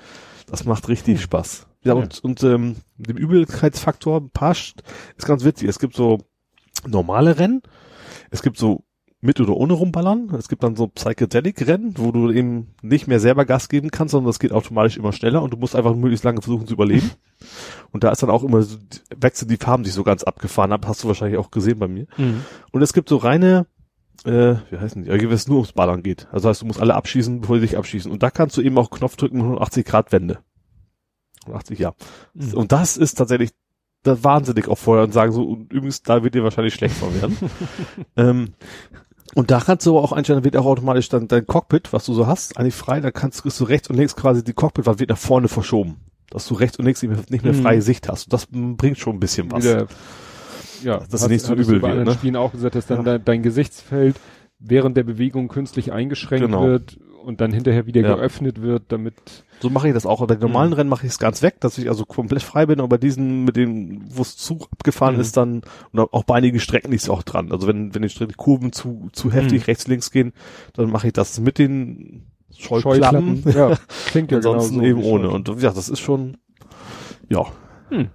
Das 0.48 0.64
macht 0.64 0.88
richtig 0.88 1.20
Spaß. 1.20 1.66
Ja, 1.82 1.94
Ja. 1.94 2.00
und, 2.02 2.18
und 2.24 2.42
ähm, 2.42 2.76
dem 2.96 3.16
Übelkeitsfaktor 3.16 4.28
passt, 4.32 4.82
ist 5.16 5.26
ganz 5.26 5.44
witzig. 5.44 5.68
Es 5.68 5.78
gibt 5.78 5.94
so 5.94 6.18
normale 6.86 7.38
Rennen, 7.38 7.62
es 8.30 8.42
gibt 8.42 8.56
so 8.58 8.84
mit 9.20 9.40
oder 9.40 9.56
ohne 9.56 9.72
rumballern. 9.72 10.30
Es 10.38 10.48
gibt 10.48 10.62
dann 10.62 10.76
so 10.76 10.88
Psychedelic-Rennen, 10.88 11.94
wo 11.96 12.12
du 12.12 12.30
eben 12.30 12.74
nicht 12.82 13.06
mehr 13.06 13.20
selber 13.20 13.44
Gas 13.44 13.68
geben 13.68 13.90
kannst, 13.90 14.12
sondern 14.12 14.28
das 14.28 14.38
geht 14.38 14.52
automatisch 14.52 14.96
immer 14.96 15.12
schneller 15.12 15.42
und 15.42 15.52
du 15.52 15.56
musst 15.56 15.74
einfach 15.74 15.94
möglichst 15.94 16.24
lange 16.24 16.42
versuchen 16.42 16.66
zu 16.66 16.74
überleben. 16.74 17.10
und 17.92 18.04
da 18.04 18.10
ist 18.10 18.22
dann 18.22 18.30
auch 18.30 18.44
immer, 18.44 18.62
so, 18.62 18.78
wechseln 19.16 19.48
die 19.48 19.56
Farben 19.56 19.84
sich 19.84 19.94
so 19.94 20.04
ganz 20.04 20.22
abgefahren 20.22 20.72
ab, 20.72 20.86
hast 20.86 21.02
du 21.02 21.08
wahrscheinlich 21.08 21.38
auch 21.38 21.50
gesehen 21.50 21.78
bei 21.78 21.88
mir. 21.88 22.06
Mhm. 22.16 22.42
Und 22.72 22.82
es 22.82 22.92
gibt 22.92 23.08
so 23.08 23.16
reine, 23.16 23.66
äh, 24.24 24.56
wie 24.70 24.78
heißen 24.78 25.04
die, 25.04 25.10
wenn 25.10 25.30
es 25.30 25.48
nur 25.48 25.58
ums 25.58 25.72
Ballern 25.72 26.02
geht. 26.02 26.28
Also 26.30 26.48
heißt, 26.48 26.62
du 26.62 26.66
musst 26.66 26.80
alle 26.80 26.94
abschießen, 26.94 27.40
bevor 27.40 27.56
sie 27.56 27.62
dich 27.62 27.78
abschießen. 27.78 28.10
Und 28.10 28.22
da 28.22 28.30
kannst 28.30 28.56
du 28.56 28.60
eben 28.60 28.78
auch 28.78 28.90
Knopf 28.90 29.16
drücken 29.16 29.38
mit 29.38 29.44
180 29.44 29.84
Grad 29.84 30.12
Wende. 30.12 30.38
88, 31.46 31.78
ja. 31.78 31.94
Mhm. 32.34 32.54
Und 32.54 32.72
das 32.72 32.96
ist 32.96 33.14
tatsächlich 33.14 33.50
da 34.02 34.22
wahnsinnig 34.22 34.68
auch 34.68 34.78
vorher 34.78 35.04
und 35.04 35.12
sagen 35.12 35.32
so, 35.32 35.42
und 35.42 35.72
übrigens, 35.72 36.02
da 36.02 36.22
wird 36.22 36.34
dir 36.34 36.44
wahrscheinlich 36.44 36.74
schlecht 36.74 36.96
von 36.96 37.14
werden. 37.20 37.36
ähm, 38.16 38.54
und 39.36 39.50
da 39.50 39.60
kannst 39.60 39.84
du 39.84 39.98
auch 39.98 40.12
einstellen, 40.12 40.38
dann 40.38 40.44
wird 40.44 40.56
auch 40.56 40.64
automatisch 40.64 41.10
dann 41.10 41.28
dein 41.28 41.46
Cockpit, 41.46 41.92
was 41.92 42.06
du 42.06 42.14
so 42.14 42.26
hast, 42.26 42.56
eigentlich 42.56 42.74
frei, 42.74 43.00
da 43.00 43.10
kannst 43.10 43.44
du 43.44 43.64
rechts 43.64 43.90
und 43.90 43.96
links 43.96 44.16
quasi 44.16 44.42
die 44.42 44.54
Cockpit, 44.54 44.86
was 44.86 44.98
wird 44.98 45.10
nach 45.10 45.18
vorne 45.18 45.48
verschoben. 45.48 45.96
Dass 46.30 46.48
du 46.48 46.54
rechts 46.54 46.78
und 46.78 46.86
links 46.86 47.02
nicht 47.02 47.10
mehr, 47.10 47.22
nicht 47.28 47.44
mehr 47.44 47.52
freie 47.52 47.76
mhm. 47.76 47.82
Sicht 47.82 48.08
hast. 48.08 48.24
Und 48.24 48.32
das 48.32 48.48
bringt 48.50 48.98
schon 48.98 49.16
ein 49.16 49.20
bisschen 49.20 49.52
was. 49.52 49.62
Wieder, 49.62 49.88
ja, 50.82 51.02
das 51.10 51.20
ist 51.20 51.28
nicht 51.28 51.44
so 51.44 51.52
übel. 51.52 51.80
Bei 51.80 51.90
anderen 51.90 52.08
ne? 52.08 52.14
Spielen 52.14 52.34
auch 52.36 52.50
gesagt, 52.50 52.76
dass 52.76 52.86
dann 52.86 53.04
ja. 53.04 53.18
dein 53.18 53.42
Gesichtsfeld 53.42 54.16
während 54.58 54.96
der 54.96 55.04
Bewegung 55.04 55.48
künstlich 55.48 55.92
eingeschränkt 55.92 56.46
genau. 56.46 56.62
wird 56.62 56.98
und 57.22 57.40
dann 57.40 57.52
hinterher 57.52 57.86
wieder 57.86 58.02
ja. 58.02 58.14
geöffnet 58.14 58.62
wird, 58.62 58.84
damit. 58.88 59.14
So 59.60 59.68
mache 59.68 59.88
ich 59.88 59.94
das 59.94 60.06
auch. 60.06 60.24
Bei 60.26 60.34
den 60.34 60.40
normalen 60.40 60.70
mhm. 60.70 60.74
Rennen 60.74 60.90
mache 60.90 61.06
ich 61.06 61.12
es 61.12 61.18
ganz 61.18 61.42
weg, 61.42 61.56
dass 61.60 61.76
ich 61.76 61.88
also 61.88 62.04
komplett 62.04 62.42
frei 62.42 62.66
bin, 62.66 62.78
aber 62.78 62.88
bei 62.88 62.98
diesen, 62.98 63.44
mit 63.44 63.56
dem, 63.56 64.02
wo 64.08 64.22
es 64.22 64.36
zu 64.36 64.60
abgefahren 64.70 65.16
mhm. 65.16 65.20
ist, 65.20 65.36
dann, 65.36 65.62
und 65.92 66.00
auch 66.00 66.24
bei 66.24 66.36
einigen 66.36 66.60
Strecken 66.60 66.92
ist 66.92 67.04
es 67.04 67.10
auch 67.10 67.22
dran. 67.22 67.52
Also 67.52 67.66
wenn, 67.66 67.94
wenn 67.94 68.02
die 68.02 68.26
Kurven 68.36 68.72
zu, 68.72 69.08
zu 69.12 69.32
heftig 69.32 69.62
mhm. 69.62 69.64
rechts, 69.64 69.88
links 69.88 70.10
gehen, 70.10 70.32
dann 70.74 70.90
mache 70.90 71.08
ich 71.08 71.12
das 71.12 71.40
mit 71.40 71.58
den 71.58 72.26
Scheuklappen. 72.56 73.42
Scheuklappen. 73.42 73.52
Ja, 73.52 73.76
klingt 74.06 74.30
ja 74.30 74.38
Ansonsten 74.38 74.80
genau 74.80 74.84
so 74.84 74.88
eben 74.88 75.02
ohne. 75.02 75.30
Und 75.30 75.48
ja, 75.60 75.72
das 75.72 75.88
ist 75.88 76.00
schon, 76.00 76.36
ja. 77.28 77.44
Hm. 77.90 78.08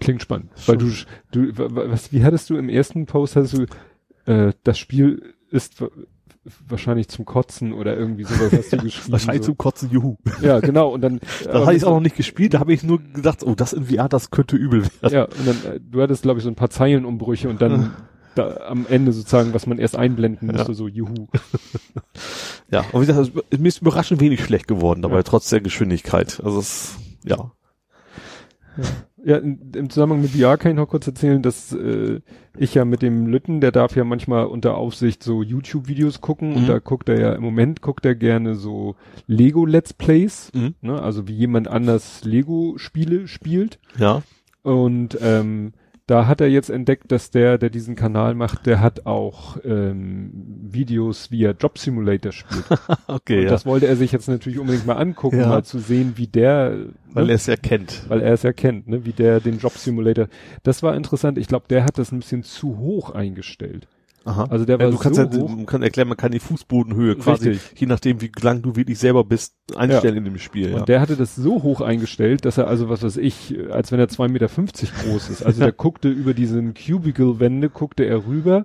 Klingt 0.00 0.22
spannend. 0.22 0.50
Schon. 0.56 0.80
Weil 0.80 0.86
du, 1.30 1.52
du, 1.52 1.74
was, 1.90 2.12
wie 2.12 2.24
hattest 2.24 2.48
du 2.48 2.56
im 2.56 2.70
ersten 2.70 3.04
Post, 3.06 3.36
hast 3.36 3.52
du, 3.52 3.66
äh, 4.24 4.52
das 4.64 4.78
Spiel 4.78 5.34
ist 5.50 5.82
wahrscheinlich 6.68 7.08
zum 7.08 7.24
Kotzen 7.24 7.72
oder 7.72 7.96
irgendwie 7.96 8.24
sowas 8.24 8.52
hast 8.52 8.72
du 8.72 8.76
geschrieben. 8.82 9.12
wahrscheinlich 9.12 9.42
so. 9.42 9.52
zum 9.52 9.58
Kotzen, 9.58 9.90
juhu. 9.90 10.16
Ja, 10.40 10.60
genau. 10.60 10.88
Und 10.88 11.02
dann. 11.02 11.20
da 11.44 11.66
hatte 11.66 11.76
ich 11.76 11.84
auch 11.84 11.94
noch 11.94 12.00
nicht 12.00 12.16
gespielt, 12.16 12.54
da 12.54 12.60
habe 12.60 12.72
ich 12.72 12.82
nur 12.82 12.98
gedacht, 12.98 13.42
oh, 13.42 13.54
das 13.54 13.72
in 13.72 13.86
VR, 13.86 14.08
das 14.08 14.30
könnte 14.30 14.56
übel 14.56 14.84
werden. 14.84 15.14
Ja, 15.14 15.24
und 15.24 15.46
dann, 15.46 15.72
äh, 15.72 15.80
du 15.80 16.00
hattest, 16.00 16.22
glaube 16.22 16.38
ich, 16.38 16.44
so 16.44 16.50
ein 16.50 16.54
paar 16.54 16.70
Zeilenumbrüche 16.70 17.48
und 17.48 17.60
dann 17.60 17.92
da, 18.34 18.56
am 18.68 18.86
Ende 18.88 19.12
sozusagen, 19.12 19.52
was 19.54 19.66
man 19.66 19.78
erst 19.78 19.96
einblenden 19.96 20.48
musste, 20.48 20.68
ja. 20.68 20.74
so 20.74 20.88
juhu. 20.88 21.28
ja, 22.70 22.84
und 22.92 23.02
wie 23.02 23.06
gesagt, 23.06 23.32
mir 23.58 23.68
ist 23.68 23.82
überraschend 23.82 24.20
wenig 24.20 24.42
schlecht 24.42 24.66
geworden, 24.66 25.02
dabei 25.02 25.16
ja. 25.16 25.22
trotz 25.22 25.50
der 25.50 25.60
Geschwindigkeit. 25.60 26.40
Also 26.42 26.60
es, 26.60 26.96
ja. 27.24 27.52
ja. 28.76 28.84
Ja, 29.24 29.36
in, 29.36 29.72
im 29.74 29.90
Zusammenhang 29.90 30.22
mit 30.22 30.30
VR 30.30 30.56
kann 30.56 30.72
ich 30.72 30.76
noch 30.76 30.88
kurz 30.88 31.06
erzählen, 31.06 31.42
dass 31.42 31.72
äh, 31.72 32.20
ich 32.56 32.74
ja 32.74 32.84
mit 32.84 33.02
dem 33.02 33.26
Lütten, 33.26 33.60
der 33.60 33.72
darf 33.72 33.96
ja 33.96 34.04
manchmal 34.04 34.46
unter 34.46 34.76
Aufsicht 34.76 35.22
so 35.22 35.42
YouTube-Videos 35.42 36.20
gucken 36.20 36.50
mhm. 36.50 36.56
und 36.56 36.68
da 36.68 36.78
guckt 36.78 37.08
er 37.08 37.20
ja, 37.20 37.32
im 37.32 37.42
Moment 37.42 37.82
guckt 37.82 38.04
er 38.06 38.14
gerne 38.14 38.54
so 38.54 38.96
Lego-Let's 39.26 39.92
Plays, 39.92 40.50
mhm. 40.54 40.74
ne, 40.80 41.00
also 41.00 41.28
wie 41.28 41.34
jemand 41.34 41.68
anders 41.68 42.24
Lego-Spiele 42.24 43.28
spielt. 43.28 43.78
Ja. 43.98 44.22
Und 44.62 45.18
ähm, 45.22 45.72
da 46.10 46.26
hat 46.26 46.40
er 46.40 46.48
jetzt 46.48 46.70
entdeckt, 46.70 47.12
dass 47.12 47.30
der, 47.30 47.56
der 47.56 47.70
diesen 47.70 47.94
Kanal 47.94 48.34
macht, 48.34 48.66
der 48.66 48.80
hat 48.80 49.06
auch 49.06 49.58
ähm, 49.64 50.32
Videos, 50.34 51.30
wie 51.30 51.44
er 51.44 51.52
Job 51.52 51.78
Simulator 51.78 52.32
spielt. 52.32 52.64
okay. 53.06 53.38
Und 53.38 53.44
ja. 53.44 53.50
das 53.50 53.64
wollte 53.64 53.86
er 53.86 53.94
sich 53.94 54.10
jetzt 54.10 54.28
natürlich 54.28 54.58
unbedingt 54.58 54.86
mal 54.86 54.96
angucken, 54.96 55.38
ja. 55.38 55.46
mal 55.46 55.62
zu 55.62 55.78
sehen, 55.78 56.14
wie 56.16 56.26
der. 56.26 56.78
Weil 57.12 57.26
ne, 57.26 57.30
er 57.30 57.34
es 57.36 57.46
ja 57.46 57.54
kennt. 57.54 58.08
Weil 58.08 58.22
er 58.22 58.32
es 58.32 58.42
ja 58.42 58.52
kennt, 58.52 58.88
ne, 58.88 59.04
wie 59.04 59.12
der 59.12 59.38
den 59.38 59.58
Job 59.58 59.74
Simulator. 59.74 60.26
Das 60.64 60.82
war 60.82 60.96
interessant. 60.96 61.38
Ich 61.38 61.46
glaube, 61.46 61.66
der 61.70 61.84
hat 61.84 61.96
das 61.96 62.10
ein 62.10 62.18
bisschen 62.18 62.42
zu 62.42 62.78
hoch 62.78 63.10
eingestellt. 63.10 63.86
Aha. 64.24 64.44
Also 64.50 64.64
der 64.66 64.78
war 64.78 64.86
ja, 64.86 64.92
du 64.92 64.98
kannst 64.98 65.16
so 65.16 65.22
ja, 65.22 65.42
hoch. 65.42 65.48
man 65.48 65.66
kann 65.66 65.82
erklären, 65.82 66.08
man 66.08 66.16
kann 66.16 66.30
die 66.30 66.40
Fußbodenhöhe 66.40 67.16
quasi, 67.16 67.50
Richtig. 67.50 67.80
je 67.80 67.86
nachdem 67.86 68.20
wie 68.20 68.30
lang 68.42 68.60
du 68.60 68.76
wirklich 68.76 68.98
selber 68.98 69.24
bist, 69.24 69.54
einstellen 69.74 70.14
ja. 70.14 70.18
in 70.18 70.24
dem 70.24 70.38
Spiel. 70.38 70.74
Und 70.74 70.88
der 70.88 71.00
hatte 71.00 71.16
das 71.16 71.34
so 71.34 71.62
hoch 71.62 71.80
eingestellt, 71.80 72.44
dass 72.44 72.58
er 72.58 72.66
also, 72.66 72.88
was 72.90 73.02
weiß 73.02 73.16
ich, 73.16 73.56
als 73.70 73.92
wenn 73.92 73.98
er 73.98 74.08
zwei 74.08 74.28
Meter 74.28 74.48
fünfzig 74.48 74.92
groß 74.94 75.30
ist. 75.30 75.42
Also 75.42 75.60
der 75.60 75.72
guckte 75.76 76.08
über 76.08 76.34
diesen 76.34 76.74
Cubicle-Wände, 76.74 77.70
guckte 77.70 78.04
er 78.04 78.26
rüber 78.26 78.64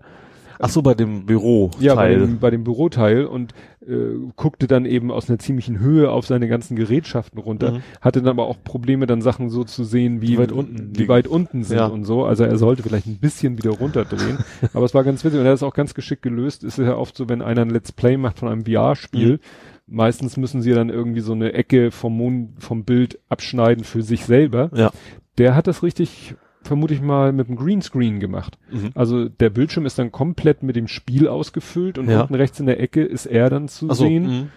Ach 0.59 0.69
so, 0.69 0.81
bei 0.81 0.93
dem 0.93 1.25
Büroteil. 1.25 1.83
Ja, 1.83 1.95
bei 1.95 2.15
dem, 2.15 2.39
bei 2.39 2.49
dem 2.49 2.63
Büroteil 2.63 3.25
und 3.25 3.53
äh, 3.85 4.15
guckte 4.35 4.67
dann 4.67 4.85
eben 4.85 5.11
aus 5.11 5.29
einer 5.29 5.39
ziemlichen 5.39 5.79
Höhe 5.79 6.09
auf 6.09 6.25
seine 6.25 6.47
ganzen 6.47 6.75
Gerätschaften 6.75 7.39
runter, 7.39 7.73
mhm. 7.73 7.81
hatte 8.01 8.21
dann 8.21 8.29
aber 8.29 8.47
auch 8.47 8.57
Probleme, 8.63 9.05
dann 9.05 9.21
Sachen 9.21 9.49
so 9.49 9.63
zu 9.63 9.83
sehen, 9.83 10.21
wie, 10.21 10.29
wie 10.29 10.37
weit 10.37 10.51
unten, 10.51 10.97
wie 10.97 11.07
weit 11.07 11.27
unten 11.27 11.63
sind 11.63 11.77
ja. 11.77 11.87
und 11.87 12.05
so. 12.05 12.25
Also 12.25 12.43
er 12.43 12.57
sollte 12.57 12.83
vielleicht 12.83 13.07
ein 13.07 13.17
bisschen 13.17 13.57
wieder 13.57 13.71
runterdrehen. 13.71 14.39
aber 14.73 14.85
es 14.85 14.93
war 14.93 15.03
ganz 15.03 15.23
witzig 15.23 15.39
und 15.39 15.45
er 15.45 15.51
hat 15.51 15.57
es 15.57 15.63
auch 15.63 15.73
ganz 15.73 15.93
geschickt 15.93 16.21
gelöst. 16.21 16.63
Ist 16.63 16.77
ja 16.77 16.95
oft 16.95 17.15
so, 17.15 17.29
wenn 17.29 17.41
einer 17.41 17.61
ein 17.61 17.69
Let's 17.69 17.91
Play 17.91 18.17
macht 18.17 18.39
von 18.39 18.49
einem 18.49 18.65
VR-Spiel, 18.65 19.33
mhm. 19.33 19.39
meistens 19.87 20.37
müssen 20.37 20.61
sie 20.61 20.71
dann 20.71 20.89
irgendwie 20.89 21.21
so 21.21 21.33
eine 21.33 21.53
Ecke 21.53 21.91
vom 21.91 22.17
Mond, 22.17 22.63
vom 22.63 22.83
Bild 22.83 23.19
abschneiden 23.29 23.83
für 23.83 24.01
sich 24.01 24.25
selber. 24.25 24.69
Ja. 24.73 24.91
Der 25.37 25.55
hat 25.55 25.67
das 25.67 25.83
richtig 25.83 26.35
vermute 26.65 26.93
ich 26.93 27.01
mal, 27.01 27.31
mit 27.31 27.47
dem 27.47 27.55
Greenscreen 27.55 28.19
gemacht. 28.19 28.57
Mhm. 28.71 28.91
Also 28.95 29.29
der 29.29 29.49
Bildschirm 29.49 29.85
ist 29.85 29.99
dann 29.99 30.11
komplett 30.11 30.63
mit 30.63 30.75
dem 30.75 30.87
Spiel 30.87 31.27
ausgefüllt 31.27 31.97
und 31.97 32.09
ja. 32.09 32.21
unten 32.21 32.35
rechts 32.35 32.59
in 32.59 32.65
der 32.65 32.79
Ecke 32.79 33.03
ist 33.03 33.25
er 33.25 33.49
dann 33.49 33.67
zu 33.67 33.87
so, 33.87 33.93
sehen. 33.93 34.25
Mh. 34.25 34.47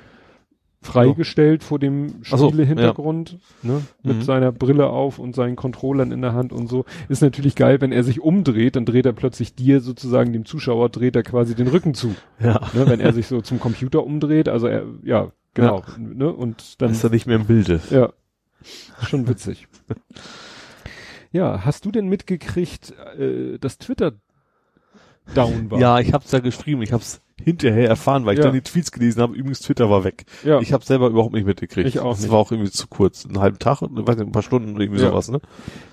Freigestellt 0.80 1.64
vor 1.64 1.80
dem 1.80 2.22
Spielehintergrund, 2.22 3.40
so, 3.62 3.68
ja. 3.68 3.74
ne, 3.74 3.82
mit 4.04 4.16
mhm. 4.18 4.22
seiner 4.22 4.52
Brille 4.52 4.86
auf 4.86 5.18
und 5.18 5.34
seinen 5.34 5.56
Controllern 5.56 6.12
in 6.12 6.22
der 6.22 6.34
Hand 6.34 6.52
und 6.52 6.68
so. 6.68 6.84
Ist 7.08 7.20
natürlich 7.20 7.56
geil, 7.56 7.80
wenn 7.80 7.90
er 7.90 8.04
sich 8.04 8.20
umdreht, 8.20 8.76
dann 8.76 8.84
dreht 8.84 9.04
er 9.04 9.12
plötzlich 9.12 9.56
dir 9.56 9.80
sozusagen, 9.80 10.32
dem 10.32 10.44
Zuschauer, 10.44 10.88
dreht 10.88 11.16
er 11.16 11.24
quasi 11.24 11.56
den 11.56 11.66
Rücken 11.66 11.94
zu. 11.94 12.14
Ja. 12.38 12.60
Ne, 12.74 12.88
wenn 12.88 13.00
er 13.00 13.12
sich 13.12 13.26
so 13.26 13.40
zum 13.40 13.58
Computer 13.58 14.04
umdreht, 14.04 14.48
also 14.48 14.68
er, 14.68 14.84
ja, 15.02 15.32
genau, 15.52 15.78
ja. 15.78 15.98
ne, 15.98 16.32
und 16.32 16.80
dann. 16.80 16.92
Ist 16.92 17.02
er 17.02 17.10
nicht 17.10 17.26
mehr 17.26 17.36
im 17.36 17.46
Bilde. 17.46 17.80
Ja. 17.90 18.12
Schon 19.02 19.26
witzig. 19.26 19.66
Ja, 21.32 21.64
hast 21.64 21.84
du 21.84 21.90
denn 21.90 22.08
mitgekriegt, 22.08 22.92
äh, 23.18 23.58
dass 23.58 23.78
Twitter 23.78 24.12
down 25.34 25.70
war? 25.70 25.78
Ja, 25.78 25.98
ich 25.98 26.12
hab's 26.12 26.30
da 26.30 26.40
geschrieben, 26.40 26.82
ich 26.82 26.92
hab's 26.92 27.20
hinterher 27.42 27.88
erfahren, 27.88 28.26
weil 28.26 28.34
ich 28.34 28.38
ja. 28.38 28.44
dann 28.44 28.54
die 28.54 28.62
Tweets 28.62 28.92
gelesen 28.92 29.22
habe. 29.22 29.34
Übrigens, 29.34 29.60
Twitter 29.60 29.90
war 29.90 30.04
weg. 30.04 30.24
Ja. 30.44 30.60
Ich 30.60 30.72
habe 30.72 30.84
selber 30.84 31.08
überhaupt 31.08 31.34
nicht 31.34 31.46
mitgekriegt. 31.46 31.88
Ich 31.88 32.00
auch 32.00 32.12
nicht. 32.12 32.24
Das 32.24 32.30
war 32.30 32.38
auch 32.38 32.50
irgendwie 32.52 32.70
zu 32.70 32.86
kurz. 32.88 33.26
Einen 33.26 33.40
halben 33.40 33.58
Tag, 33.58 33.82
weiß 33.82 34.16
nicht, 34.16 34.26
ein 34.26 34.32
paar 34.32 34.42
Stunden 34.42 34.74
oder 34.74 34.82
irgendwie 34.82 35.02
ja. 35.02 35.10
sowas, 35.10 35.30
ne? 35.30 35.40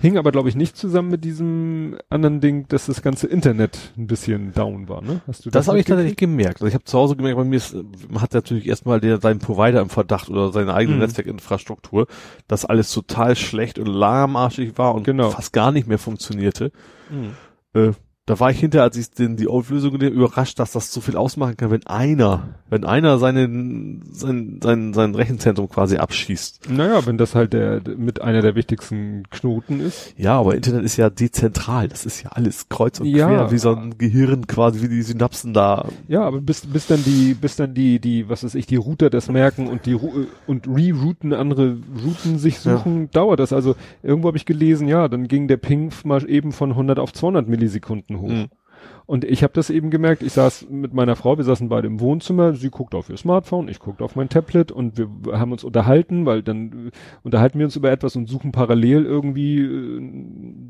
Hing 0.01 0.17
aber, 0.17 0.31
glaube 0.31 0.49
ich, 0.49 0.55
nicht 0.55 0.77
zusammen 0.77 1.09
mit 1.09 1.23
diesem 1.23 1.97
anderen 2.09 2.41
Ding, 2.41 2.67
dass 2.67 2.87
das 2.87 3.01
ganze 3.01 3.27
Internet 3.27 3.93
ein 3.97 4.07
bisschen 4.07 4.53
down 4.53 4.89
war, 4.89 5.01
ne? 5.01 5.21
Hast 5.27 5.45
du 5.45 5.49
das? 5.49 5.61
Das 5.61 5.67
habe 5.67 5.79
ich 5.79 5.85
tatsächlich 5.85 6.17
gemerkt. 6.17 6.61
Also 6.61 6.67
ich 6.67 6.73
habe 6.73 6.83
zu 6.83 6.97
Hause 6.97 7.15
gemerkt, 7.15 7.37
bei 7.37 7.43
mir 7.43 7.57
ist, 7.57 7.75
man 8.09 8.21
hat 8.21 8.33
natürlich 8.33 8.67
erstmal 8.67 8.99
der, 8.99 9.19
seinen 9.19 9.39
Provider 9.39 9.81
im 9.81 9.89
Verdacht 9.89 10.29
oder 10.29 10.51
seine 10.51 10.73
eigene 10.73 10.95
mhm. 10.95 11.01
Netzwerkinfrastruktur, 11.01 12.07
dass 12.47 12.65
alles 12.65 12.91
total 12.91 13.35
schlecht 13.35 13.79
und 13.79 13.87
lahmarschig 13.87 14.77
war 14.77 14.95
und 14.95 15.03
genau. 15.03 15.29
fast 15.29 15.53
gar 15.53 15.71
nicht 15.71 15.87
mehr 15.87 15.99
funktionierte. 15.99 16.71
Mhm. 17.09 17.35
Äh, 17.73 17.91
da 18.27 18.39
war 18.39 18.49
ich 18.49 18.59
hinterher, 18.59 18.85
als 18.85 18.97
ich 18.97 19.11
den, 19.11 19.37
die 19.37 19.47
Auflösung 19.47 19.93
überrascht, 19.93 20.57
dass 20.57 20.71
das 20.71 20.91
so 20.91 20.99
viel 20.99 21.15
ausmachen 21.15 21.57
kann, 21.57 21.69
wenn 21.69 21.85
einer, 21.85 22.55
wenn 22.71 22.83
einer 22.83 23.19
seinen, 23.19 24.01
sein, 24.11 24.59
sein, 24.63 24.95
sein 24.95 25.13
Rechenzentrum 25.13 25.69
quasi 25.69 25.97
abschießt. 25.97 26.71
Naja, 26.71 27.05
wenn 27.05 27.19
das 27.19 27.35
halt 27.35 27.53
der, 27.53 27.81
mit 27.97 28.23
einer 28.23 28.41
der 28.41 28.55
wichtigsten 28.55 29.29
Knoten 29.29 29.79
ist. 29.79 30.15
Ja, 30.17 30.39
aber 30.39 30.55
Internet 30.55 30.85
ist 30.85 30.97
ja 30.97 31.11
dezentral. 31.11 31.87
Das 31.87 32.03
ist 32.07 32.23
ja 32.23 32.31
alles 32.31 32.67
kreuz 32.67 32.99
und 32.99 33.05
ja, 33.05 33.27
quer, 33.27 33.51
wie 33.51 33.59
so 33.59 33.75
ein 33.75 33.99
Gehirn 33.99 34.47
quasi, 34.47 34.81
wie 34.81 34.89
die 34.89 35.03
Synapsen 35.03 35.53
da. 35.53 35.87
Ja, 36.07 36.23
aber 36.23 36.41
bis, 36.41 36.65
bis 36.65 36.87
dann 36.87 37.03
die, 37.03 37.35
bis 37.35 37.57
dann 37.57 37.75
die, 37.75 37.99
die, 37.99 38.27
was 38.27 38.43
weiß 38.43 38.55
ich, 38.55 38.65
die 38.65 38.77
Router 38.77 39.11
das 39.11 39.29
merken 39.29 39.67
und 39.67 39.85
die, 39.85 39.93
und 39.93 40.67
rerouten, 40.67 41.31
andere 41.31 41.77
Routen 42.03 42.39
sich 42.39 42.59
suchen, 42.59 43.01
ja. 43.01 43.07
dauert 43.11 43.39
das. 43.39 43.53
Also, 43.53 43.75
irgendwo 44.01 44.29
habe 44.29 44.37
ich 44.37 44.47
gelesen, 44.47 44.87
ja, 44.87 45.07
dann 45.07 45.27
ging 45.27 45.47
der 45.47 45.57
Ping 45.57 45.91
mal 46.03 46.27
eben 46.27 46.53
von 46.53 46.71
100 46.71 46.97
auf 46.97 47.13
200 47.13 47.47
Millisekunden 47.47 48.14
Minuten 48.15 48.41
hoch. 48.41 48.45
Mhm. 48.45 48.65
Und 49.07 49.23
ich 49.23 49.43
habe 49.43 49.53
das 49.53 49.69
eben 49.69 49.91
gemerkt, 49.91 50.23
ich 50.23 50.33
saß 50.33 50.67
mit 50.69 50.93
meiner 50.93 51.15
Frau, 51.15 51.37
wir 51.37 51.43
saßen 51.43 51.69
beide 51.69 51.87
im 51.87 51.99
Wohnzimmer, 51.99 52.53
sie 52.53 52.71
guckt 52.71 52.95
auf 52.95 53.09
ihr 53.09 53.17
Smartphone, 53.17 53.67
ich 53.67 53.79
guckte 53.79 54.03
auf 54.03 54.15
mein 54.15 54.29
Tablet 54.29 54.71
und 54.71 54.97
wir 54.97 55.07
haben 55.39 55.51
uns 55.51 55.63
unterhalten, 55.63 56.25
weil 56.25 56.41
dann 56.41 56.87
äh, 56.87 56.91
unterhalten 57.21 57.59
wir 57.59 57.65
uns 57.65 57.75
über 57.75 57.91
etwas 57.91 58.15
und 58.15 58.27
suchen 58.27 58.51
parallel 58.51 59.05
irgendwie 59.05 59.59
äh, 59.59 60.01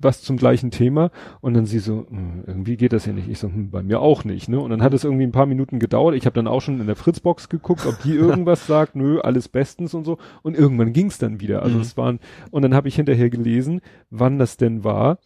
was 0.02 0.22
zum 0.22 0.36
gleichen 0.36 0.70
Thema 0.70 1.12
und 1.40 1.54
dann 1.54 1.66
sie 1.66 1.80
so, 1.80 2.06
hm, 2.10 2.44
irgendwie 2.46 2.76
geht 2.76 2.92
das 2.92 3.06
hier 3.06 3.14
nicht. 3.14 3.30
Ich 3.30 3.40
so, 3.40 3.48
hm, 3.48 3.72
bei 3.72 3.84
mir 3.84 4.02
auch 4.02 4.26
nicht, 4.26 4.50
ne? 4.50 4.60
Und 4.60 4.70
dann 4.70 4.84
hat 4.84 4.94
es 4.94 5.06
irgendwie 5.06 5.26
ein 5.26 5.32
paar 5.32 5.46
Minuten 5.46 5.80
gedauert. 5.80 6.16
Ich 6.16 6.26
habe 6.26 6.36
dann 6.36 6.48
auch 6.48 6.62
schon 6.62 6.82
in 6.82 6.88
der 6.88 6.98
Fritzbox 6.98 7.48
geguckt, 7.48 7.86
ob 7.86 8.02
die 8.04 8.14
irgendwas 8.16 8.68
sagt, 8.68 8.98
nö, 8.98 9.22
alles 9.22 9.48
bestens 9.48 9.94
und 9.94 10.04
so. 10.04 10.18
Und 10.44 10.58
irgendwann 10.58 10.92
ging 10.92 11.08
es 11.08 11.18
dann 11.18 11.40
wieder. 11.40 11.64
Also 11.64 11.76
mhm. 11.76 11.82
es 11.82 11.96
waren, 11.96 12.20
und 12.52 12.64
dann 12.64 12.74
habe 12.74 12.90
ich 12.90 12.96
hinterher 12.96 13.30
gelesen, 13.30 13.80
wann 14.10 14.40
das 14.40 14.58
denn 14.58 14.84
war. 14.84 15.20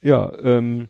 Ja, 0.00 0.32
ähm, 0.42 0.88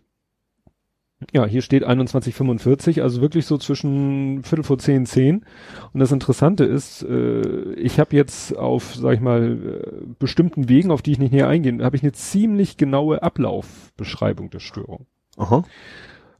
ja, 1.32 1.44
hier 1.46 1.62
steht 1.62 1.82
2145, 1.82 3.02
also 3.02 3.20
wirklich 3.20 3.46
so 3.46 3.58
zwischen 3.58 4.42
Viertel 4.42 4.62
vor 4.64 4.78
zehn, 4.78 5.06
zehn. 5.06 5.44
Und 5.92 6.00
das 6.00 6.12
Interessante 6.12 6.64
ist, 6.64 7.02
äh, 7.02 7.72
ich 7.74 7.98
habe 7.98 8.14
jetzt 8.16 8.56
auf, 8.56 8.94
sag 8.94 9.14
ich 9.14 9.20
mal, 9.20 9.52
äh, 9.52 10.06
bestimmten 10.18 10.68
Wegen, 10.68 10.90
auf 10.90 11.02
die 11.02 11.12
ich 11.12 11.18
nicht 11.18 11.32
näher 11.32 11.48
eingehen, 11.48 11.82
habe 11.82 11.96
ich 11.96 12.02
eine 12.02 12.12
ziemlich 12.12 12.76
genaue 12.76 13.22
Ablaufbeschreibung 13.22 14.50
der 14.50 14.60
Störung. 14.60 15.06
Aha. 15.36 15.64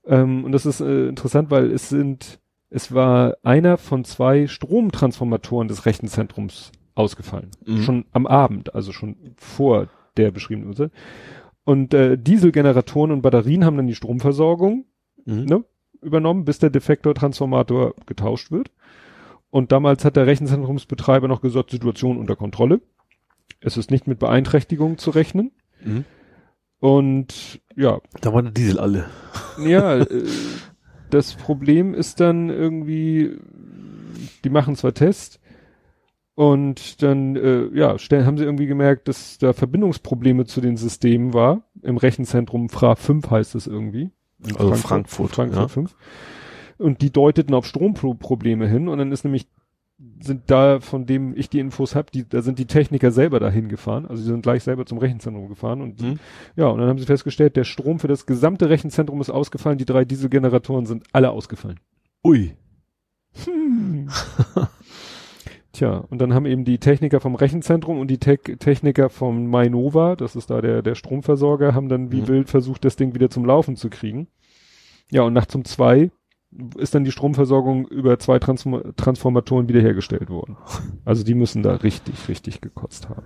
Ähm, 0.07 0.45
und 0.45 0.53
das 0.53 0.67
ist 0.67 0.81
äh, 0.81 1.09
interessant, 1.09 1.51
weil 1.51 1.71
es 1.71 1.89
sind, 1.89 2.39
es 2.71 2.95
war 2.95 3.37
einer 3.43 3.77
von 3.77 4.05
zwei 4.05 4.47
Stromtransformatoren 4.47 5.69
des 5.69 5.87
Rechenzentrums 5.87 6.73
ausgefallen. 6.95 7.51
Mhm. 7.65 7.83
Schon 7.83 8.05
am 8.13 8.27
Abend, 8.27 8.75
also 8.75 8.93
schon 8.93 9.17
vor 9.37 9.89
der 10.17 10.31
beschriebenen 10.31 10.69
Uhrzeit. 10.71 10.93
Und 11.67 11.93
äh, 11.93 12.17
Dieselgeneratoren 12.17 13.11
und 13.11 13.21
Batterien 13.23 13.65
haben 13.65 13.77
dann 13.77 13.89
die 13.89 13.95
Stromversorgung 13.97 14.87
Mhm. 15.27 15.45
ne, 15.47 15.65
übernommen, 16.01 16.45
bis 16.45 16.61
der 16.61 16.71
Defektor-Transformator 16.71 17.95
getauscht 18.07 18.53
wird. 18.53 18.71
Und 19.51 19.73
damals 19.73 20.05
hat 20.05 20.15
der 20.15 20.27
Rechenzentrumsbetreiber 20.29 21.27
noch 21.27 21.41
gesagt, 21.41 21.71
Situation 21.73 22.17
unter 22.19 22.37
Kontrolle. 22.37 22.81
Es 23.61 23.77
ist 23.77 23.91
nicht 23.91 24.07
mit 24.07 24.21
Beeinträchtigungen 24.21 24.99
zu 24.99 25.11
rechnen. 25.11 25.51
Mhm. 25.85 26.05
Und 26.79 27.61
ja, 27.75 27.99
Da 28.21 28.33
waren 28.33 28.47
die 28.47 28.55
Diesel 28.55 28.79
alle. 28.79 29.07
ja, 29.67 29.97
äh, 30.01 30.07
das 31.11 31.35
Problem 31.35 31.93
ist 31.95 32.21
dann 32.21 32.49
irgendwie, 32.49 33.39
die 34.45 34.51
machen 34.51 34.77
zwar 34.77 34.95
Tests 34.95 35.41
und 36.37 37.03
dann, 37.03 37.35
äh, 37.35 37.67
ja, 37.75 37.99
stellen, 37.99 38.27
haben 38.27 38.37
sie 38.37 38.45
irgendwie 38.45 38.67
gemerkt, 38.67 39.09
dass 39.09 39.39
da 39.39 39.55
Verbindungsprobleme 39.55 40.45
zu 40.45 40.61
den 40.61 40.77
Systemen 40.77 41.33
war. 41.33 41.63
Im 41.83 41.97
Rechenzentrum 41.97 42.69
FRA 42.69 42.95
5 42.95 43.31
heißt 43.31 43.55
es 43.55 43.67
irgendwie. 43.67 44.11
Also 44.59 44.75
Frankfurt, 44.75 45.31
Frankfurt 45.31 45.63
ja. 45.63 45.69
5. 45.69 45.97
Und 46.77 47.01
die 47.01 47.11
deuteten 47.11 47.55
auf 47.55 47.65
Stromprobleme 47.67 48.69
hin 48.69 48.89
und 48.89 48.99
dann 48.99 49.13
ist 49.13 49.25
nämlich 49.25 49.49
sind 50.21 50.43
da, 50.51 50.81
von 50.81 51.07
dem 51.07 51.35
ich 51.35 51.49
die 51.49 51.59
Infos 51.59 51.95
habe, 51.95 52.11
die, 52.13 52.29
da 52.29 52.43
sind 52.43 52.59
die 52.59 52.67
Techniker 52.67 53.13
selber 53.13 53.41
dahin 53.41 53.71
gefahren, 53.71 54.05
also 54.05 54.23
die 54.23 54.29
sind 54.29 54.43
gleich 54.43 54.63
selber 54.63 54.85
zum 54.85 54.99
Rechenzentrum 54.99 55.49
gefahren 55.49 55.81
und 55.81 56.01
die, 56.01 56.05
Mhm. 56.05 56.19
ja, 56.55 56.67
und 56.67 56.81
dann 56.81 56.89
haben 56.91 56.99
sie 56.99 57.07
festgestellt, 57.07 57.57
der 57.57 57.65
Strom 57.65 57.99
für 57.99 58.09
das 58.09 58.27
gesamte 58.27 58.69
Rechenzentrum 58.69 59.23
ist 59.23 59.31
ausgefallen, 59.31 59.79
die 59.79 59.87
drei 59.87 60.05
Dieselgeneratoren 60.05 60.85
sind 60.85 61.05
alle 61.13 61.31
ausgefallen. 61.31 61.81
Ui. 62.23 62.55
Hm. 63.47 64.11
Tja, 65.77 66.05
und 66.09 66.23
dann 66.23 66.33
haben 66.33 66.47
eben 66.47 66.65
die 66.65 66.79
Techniker 66.79 67.21
vom 67.21 67.35
Rechenzentrum 67.35 67.99
und 68.01 68.09
die 68.09 68.17
Te 68.17 68.39
Techniker 68.39 69.11
vom 69.11 69.49
Mainova, 69.49 70.17
das 70.17 70.35
ist 70.35 70.49
da 70.49 70.63
der, 70.63 70.81
der 70.81 70.95
Stromversorger, 70.95 71.75
haben 71.75 71.91
dann 71.91 72.11
wie 72.11 72.23
Mhm. 72.23 72.29
wild 72.29 72.49
versucht, 72.49 72.87
das 72.87 72.97
Ding 72.97 73.15
wieder 73.15 73.29
zum 73.29 73.45
Laufen 73.45 73.77
zu 73.77 73.91
kriegen. 73.91 74.27
Ja, 75.11 75.21
und 75.21 75.35
nachts 75.35 75.55
um 75.55 75.67
zwei 75.67 76.11
ist 76.79 76.95
dann 76.95 77.05
die 77.05 77.13
Stromversorgung 77.13 77.87
über 77.89 78.19
zwei 78.19 78.39
Transform 78.39 78.95
Transformatoren 78.97 79.69
wiederhergestellt 79.69 80.31
worden. 80.31 80.57
Also 81.05 81.23
die 81.25 81.35
müssen 81.35 81.63
da 81.63 81.75
richtig, 81.77 82.29
richtig 82.29 82.61
gekotzt 82.61 83.09
haben. 83.09 83.23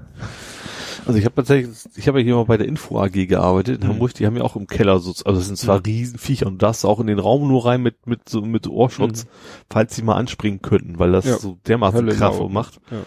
Also 1.06 1.18
ich 1.18 1.24
habe 1.24 1.34
tatsächlich, 1.36 1.70
ich 1.96 2.08
habe 2.08 2.18
ja 2.20 2.24
hier 2.24 2.34
mal 2.36 2.44
bei 2.44 2.56
der 2.58 2.68
Info 2.68 2.98
AG 3.00 3.26
gearbeitet 3.26 3.80
in 3.80 3.86
Mhm. 3.86 3.92
Hamburg, 3.94 4.14
die 4.14 4.26
haben 4.26 4.36
ja 4.36 4.42
auch 4.42 4.54
im 4.56 4.66
Keller 4.66 4.98
so, 4.98 5.10
also 5.24 5.38
das 5.38 5.46
sind 5.46 5.56
zwar 5.56 5.78
Mhm. 5.78 5.82
Riesenviecher 5.86 6.46
und 6.46 6.62
das 6.62 6.84
auch 6.84 7.00
in 7.00 7.06
den 7.06 7.18
Raum 7.18 7.48
nur 7.48 7.64
rein 7.66 7.82
mit, 7.82 8.06
mit 8.06 8.28
so, 8.28 8.42
mit 8.42 8.66
Ohrschutz, 8.68 9.26
falls 9.70 9.96
sie 9.96 10.02
mal 10.02 10.16
anspringen 10.16 10.60
könnten, 10.62 10.98
weil 10.98 11.12
das 11.12 11.24
Ja. 11.24 11.38
so 11.38 11.56
dermaßen 11.66 12.06
Kraft 12.10 12.40
macht. 12.50 12.80
Ja. 12.90 12.98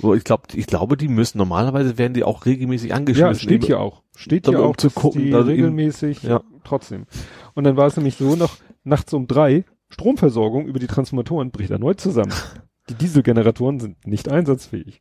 So, 0.00 0.14
ich 0.14 0.24
glaube, 0.24 0.42
ich 0.54 0.66
glaube, 0.66 0.96
die 0.96 1.08
müssen, 1.08 1.38
normalerweise 1.38 1.96
werden 1.96 2.12
die 2.14 2.24
auch 2.24 2.44
regelmäßig 2.46 2.92
angeschmissen. 2.92 3.26
Ja, 3.28 3.34
steht 3.34 3.64
hier 3.64 3.80
auch. 3.80 4.02
Steht 4.16 4.48
um 4.48 4.56
auch, 4.56 4.76
zu 4.76 4.90
gucken, 4.90 5.22
die 5.22 5.34
also 5.34 5.50
eben- 5.50 5.56
regelmäßig 5.62 6.22
Ja. 6.22 6.42
trotzdem. 6.64 7.06
Und 7.54 7.64
dann 7.64 7.76
war 7.76 7.86
es 7.86 7.96
nämlich 7.96 8.16
so, 8.16 8.36
noch 8.36 8.56
nachts 8.84 9.12
um 9.12 9.26
drei, 9.26 9.64
Stromversorgung 9.88 10.66
über 10.66 10.78
die 10.78 10.86
Transformatoren 10.86 11.50
bricht 11.50 11.70
erneut 11.70 12.00
zusammen. 12.00 12.32
Die 12.90 12.94
Dieselgeneratoren 12.94 13.80
sind 13.80 14.06
nicht 14.06 14.28
einsatzfähig. 14.28 15.00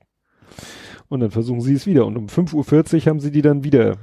Und 1.10 1.20
dann 1.20 1.32
versuchen 1.32 1.60
sie 1.60 1.74
es 1.74 1.86
wieder. 1.86 2.06
Und 2.06 2.16
um 2.16 2.28
5.40 2.28 2.94
Uhr 2.96 3.10
haben 3.10 3.20
sie 3.20 3.30
die 3.30 3.42
dann 3.42 3.66
wieder, 3.66 3.98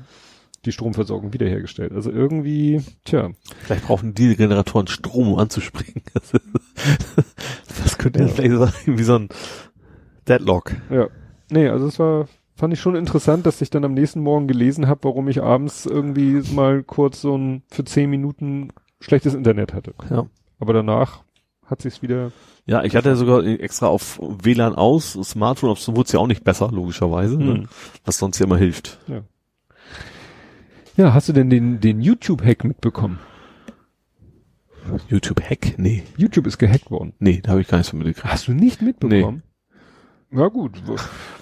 die 0.67 0.73
Stromversorgung 0.73 1.33
wiederhergestellt. 1.33 1.93
Also 1.93 2.11
irgendwie, 2.11 2.83
tja, 3.07 3.31
Vielleicht 3.63 3.87
brauchen 3.87 4.13
die 4.13 4.37
Generatoren 4.37 4.87
Strom, 4.87 5.33
um 5.33 5.39
anzuspringen. 5.39 6.03
Das 7.83 7.97
könnte 7.99 8.21
ja 8.21 8.27
Ja. 8.27 8.33
vielleicht 8.35 8.75
sein, 8.85 8.99
wie 8.99 9.03
so 9.03 9.15
ein 9.17 9.29
Deadlock. 10.29 10.73
ja. 10.91 11.09
Nee, 11.51 11.69
also 11.69 11.87
es 11.89 11.99
war, 11.99 12.29
fand 12.61 12.75
ich 12.75 12.81
schon 12.81 12.95
interessant, 12.95 13.47
dass 13.47 13.63
ich 13.63 13.71
dann 13.71 13.85
am 13.85 13.95
nächsten 13.95 14.21
Morgen 14.21 14.47
gelesen 14.47 14.87
habe, 14.87 15.05
warum 15.05 15.29
ich 15.29 15.43
abends 15.43 15.87
irgendwie 15.87 16.43
mal 16.55 16.83
kurz 16.83 17.23
so 17.23 17.37
ein, 17.37 17.63
für 17.71 17.85
zehn 17.85 18.11
Minuten 18.11 18.69
schlechtes 19.01 19.35
Internet 19.35 19.73
hatte. 19.73 19.95
Ja. 20.11 20.27
Aber 20.59 20.75
danach 20.75 21.23
hat 21.65 21.81
sich's 21.81 22.03
wieder. 22.03 22.33
Ja, 22.67 22.85
ich 22.85 22.95
hatte 22.95 23.17
sogar 23.17 23.45
extra 23.45 23.87
auf 23.87 24.21
WLAN 24.21 24.75
aus, 24.75 25.13
Smartphone, 25.13 25.75
so 25.77 25.97
wurde 25.97 26.07
es 26.07 26.13
ja 26.13 26.21
auch 26.21 26.27
nicht 26.27 26.45
besser, 26.45 26.71
logischerweise, 26.71 27.39
ne? 27.39 27.55
Hm. 27.55 27.69
was 28.05 28.19
sonst 28.19 28.39
ja 28.39 28.45
immer 28.45 28.59
hilft. 28.59 28.99
Ja, 30.97 31.15
hast 31.15 31.31
du 31.31 31.33
denn 31.33 31.49
den, 31.49 31.81
den 31.81 32.03
YouTube-Hack 32.03 32.65
mitbekommen? 32.65 33.21
YouTube-Hack? 35.09 35.79
Nee, 35.79 36.03
YouTube 36.19 36.47
ist 36.47 36.59
gehackt 36.59 36.91
worden. 36.91 37.15
nee, 37.21 37.41
da 37.43 37.53
habe 37.53 37.63
ich 37.63 37.69
gar 37.69 37.79
nichts 37.79 37.91
von 37.91 38.01
mitgekriegt. 38.01 38.31
Hast 38.31 38.49
du 38.49 38.53
nicht 38.53 38.83
mitbekommen? 38.83 39.43
Na 40.31 40.49
gut, 40.49 40.81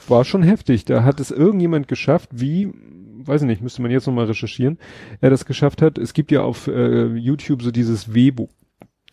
war 0.09 0.25
schon 0.25 0.43
heftig. 0.43 0.85
Da 0.85 1.05
hat 1.05 1.21
es 1.21 1.31
irgendjemand 1.31 1.89
geschafft, 1.89 2.31
wie, 2.33 2.73
weiß 3.25 3.43
ich 3.43 3.47
nicht, 3.47 3.63
müsste 3.63 3.83
man 3.83 3.91
jetzt 3.91 4.07
nochmal 4.07 4.25
recherchieren, 4.27 4.79
er 5.21 5.31
das 5.31 5.45
geschafft 5.45 5.83
hat. 5.83 5.99
Es 5.99 6.15
gibt 6.15 6.31
ja 6.31 6.43
auf 6.43 6.67
äh, 6.69 7.07
YouTube 7.17 7.63
so 7.63 7.71
dieses 7.71 8.15
Webo, 8.15 8.49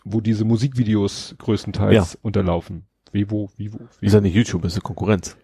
wo 0.06 0.22
diese 0.22 0.45
Musikvideos 0.45 1.36
größtenteils 1.40 2.18
unterlaufen. 2.22 2.86
Wevo, 3.12 3.50
Vivo, 3.58 3.80
Ist 3.90 4.02
Wevo. 4.02 4.14
ja 4.16 4.22
nicht 4.22 4.36
YouTube, 4.36 4.66
ist 4.66 4.74
eine 4.76 4.82
Konkurrenz. 4.82 5.38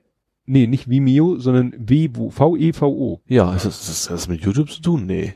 Nee, 0.46 0.68
nicht 0.68 0.90
Vimeo, 0.90 1.38
sondern 1.38 1.74
Wevo, 1.78 2.30
V-E-V-O. 2.30 3.22
Ja, 3.28 3.54
ist 3.56 3.66
das, 3.66 3.88
ist 3.88 4.10
das 4.10 4.28
mit 4.28 4.42
YouTube 4.42 4.70
zu 4.70 4.82
tun? 4.82 5.06
Nee. 5.06 5.36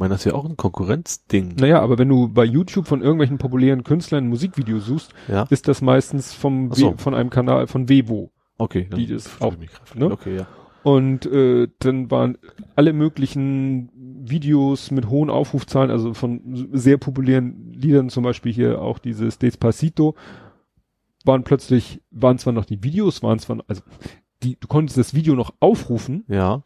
Ich 0.00 0.02
meine, 0.02 0.14
das 0.14 0.22
ist 0.24 0.32
ja 0.32 0.34
auch 0.34 0.46
ein 0.46 0.56
Konkurrenzding. 0.56 1.56
Naja, 1.60 1.82
aber 1.82 1.98
wenn 1.98 2.08
du 2.08 2.26
bei 2.30 2.46
YouTube 2.46 2.86
von 2.86 3.02
irgendwelchen 3.02 3.36
populären 3.36 3.84
Künstlern 3.84 4.24
ein 4.24 4.28
Musikvideo 4.30 4.78
suchst, 4.78 5.12
Ja, 5.28 5.42
ist 5.50 5.68
das 5.68 5.82
meistens 5.82 6.32
vom 6.32 6.72
so. 6.72 6.94
Von 6.96 7.14
einem 7.14 7.28
Kanal 7.28 7.66
von 7.66 7.90
Wevo. 7.90 8.30
okay. 8.56 8.88
die 8.96 9.04
ist 9.12 9.42
auch- 9.42 9.54
ne? 9.94 10.10
Okay, 10.10 10.36
ja. 10.38 10.46
Und 10.84 11.26
äh, 11.26 11.68
dann 11.80 12.10
waren 12.10 12.38
alle 12.76 12.94
möglichen 12.94 13.90
Videos 13.94 14.90
mit 14.90 15.10
hohen 15.10 15.28
Aufrufzahlen, 15.28 15.90
also 15.90 16.14
von 16.14 16.40
sehr 16.72 16.96
populären 16.96 17.74
Liedern, 17.74 18.08
zum 18.08 18.24
Beispiel 18.24 18.54
hier 18.54 18.80
auch 18.80 18.98
dieses 18.98 19.36
Despacito, 19.38 20.14
waren 21.26 21.44
plötzlich, 21.44 22.00
waren 22.10 22.38
zwar 22.38 22.54
noch 22.54 22.64
die 22.64 22.82
Videos, 22.82 23.22
waren 23.22 23.38
zwar, 23.38 23.58
also 23.68 23.82
die, 24.42 24.56
du 24.58 24.66
konntest 24.66 24.96
das 24.96 25.12
Video 25.12 25.34
noch 25.34 25.52
aufrufen, 25.60 26.24
Ja, 26.26 26.62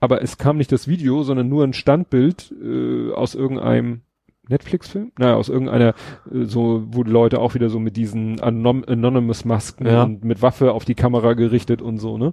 aber 0.00 0.22
es 0.22 0.38
kam 0.38 0.56
nicht 0.58 0.72
das 0.72 0.88
Video, 0.88 1.22
sondern 1.22 1.48
nur 1.48 1.64
ein 1.64 1.72
Standbild 1.72 2.52
äh, 2.62 3.12
aus 3.12 3.34
irgendeinem 3.34 4.02
Netflix-Film? 4.48 5.12
Naja, 5.18 5.34
aus 5.36 5.48
irgendeiner, 5.48 5.94
äh, 6.32 6.44
so, 6.44 6.84
wo 6.90 7.04
die 7.04 7.10
Leute 7.10 7.40
auch 7.40 7.54
wieder 7.54 7.68
so 7.68 7.78
mit 7.78 7.96
diesen 7.96 8.40
Anon 8.40 8.84
Anonymous-Masken 8.84 9.86
Ja. 9.86 10.04
und 10.04 10.24
mit 10.24 10.40
Waffe 10.42 10.72
auf 10.72 10.84
die 10.84 10.94
Kamera 10.94 11.34
gerichtet 11.34 11.82
und 11.82 11.98
so, 11.98 12.16
ne? 12.18 12.32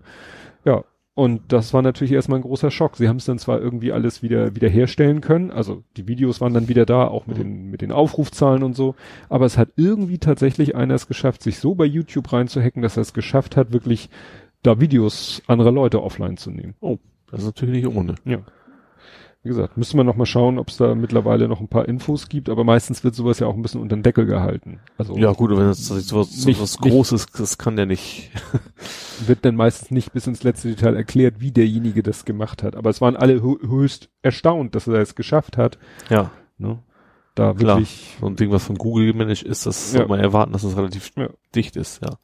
Ja. 0.63 0.83
Und 1.17 1.43
das 1.53 1.73
war 1.73 1.81
natürlich 1.81 2.11
erstmal 2.11 2.39
ein 2.39 2.41
großer 2.41 2.71
Schock. 2.71 2.97
Sie 2.97 3.07
haben 3.07 3.15
es 3.15 3.23
dann 3.25 3.39
zwar 3.39 3.61
irgendwie 3.61 3.93
alles 3.93 4.21
wieder, 4.21 4.53
wieder 4.53 4.67
herstellen 4.67 5.21
können, 5.21 5.49
also 5.49 5.83
die 5.95 6.09
Videos 6.09 6.41
waren 6.41 6.53
dann 6.53 6.67
wieder 6.67 6.85
da, 6.85 7.07
auch 7.07 7.25
mit 7.25 7.37
Mhm. 7.37 7.41
den, 7.41 7.69
mit 7.71 7.81
den 7.81 7.93
Aufrufzahlen 7.93 8.63
und 8.63 8.75
so, 8.75 8.95
aber 9.29 9.45
es 9.45 9.57
hat 9.57 9.69
irgendwie 9.77 10.17
tatsächlich 10.17 10.75
einer 10.75 10.93
es 10.93 11.07
geschafft, 11.07 11.41
sich 11.41 11.59
so 11.59 11.73
bei 11.73 11.85
YouTube 11.85 12.33
reinzuhacken, 12.33 12.81
dass 12.81 12.97
er 12.97 13.01
es 13.01 13.13
geschafft 13.13 13.55
hat, 13.55 13.71
wirklich 13.71 14.09
da 14.61 14.81
Videos 14.81 15.41
anderer 15.47 15.71
Leute 15.71 16.03
offline 16.03 16.35
zu 16.35 16.51
nehmen. 16.51 16.73
Das 17.31 17.41
ist 17.41 17.45
natürlich 17.45 17.83
nicht 17.83 17.95
ohne. 17.95 18.15
Ja. 18.25 18.39
Wie 19.43 19.49
gesagt, 19.49 19.77
müssen 19.77 19.97
wir 19.97 20.03
noch 20.03 20.15
mal 20.15 20.25
schauen, 20.25 20.57
ob 20.57 20.69
es 20.69 20.77
da 20.77 20.95
mittlerweile 20.95 21.47
noch 21.47 21.59
ein 21.61 21.67
paar 21.67 21.87
Infos 21.87 22.29
gibt, 22.29 22.49
aber 22.49 22.63
meistens 22.63 23.03
wird 23.03 23.13
sowas 23.13 23.37
ja 23.37 23.45
auch 23.45 23.53
ein 23.53 23.61
bisschen 23.61 23.79
unter 23.79 23.95
den 23.95 24.01
Deckel 24.01 24.25
gehalten. 24.25 24.79
Also 24.97 25.15
Ja, 25.17 25.33
gut, 25.33 25.51
wenn 25.51 25.57
das 25.59 25.85
so 25.85 25.93
was, 25.95 26.45
Nicht- 26.45 26.57
so 26.57 26.63
was 26.63 26.79
nicht- 26.79 26.91
Großes, 26.91 27.27
das 27.27 27.59
kann 27.59 27.77
ja 27.77 27.85
nicht. 27.85 28.31
wird 29.27 29.45
dann 29.45 29.55
meistens 29.55 29.91
nicht 29.91 30.13
bis 30.13 30.25
ins 30.25 30.41
letzte 30.41 30.69
Detail 30.69 30.95
erklärt, 30.95 31.41
wie 31.41 31.51
derjenige 31.51 32.01
das 32.01 32.25
gemacht 32.25 32.63
hat. 32.63 32.75
Aber 32.75 32.89
es 32.89 33.01
waren 33.01 33.15
alle 33.15 33.43
hö 33.43 33.55
höchst 33.67 34.09
erstaunt, 34.23 34.73
dass 34.73 34.87
er 34.87 34.95
es 34.95 35.13
geschafft 35.13 35.57
hat. 35.57 35.77
Ja, 36.09 36.31
Ne? 36.57 36.79
Da 37.35 37.53
Klar. 37.53 37.77
wirklich. 37.77 38.15
so 38.21 38.25
ein 38.27 38.37
Ding, 38.37 38.49
was 38.49 38.63
von 38.63 38.77
Google 38.77 39.07
gemanagt 39.11 39.43
ist, 39.43 39.65
das 39.67 39.91
Ja. 39.93 39.99
soll 39.99 40.07
man 40.07 40.21
erwarten, 40.21 40.53
dass 40.53 40.61
das 40.63 40.75
relativ 40.77 41.11
Ja. 41.17 41.29
dicht 41.53 41.75
ist, 41.75 42.01
ja. 42.01 42.17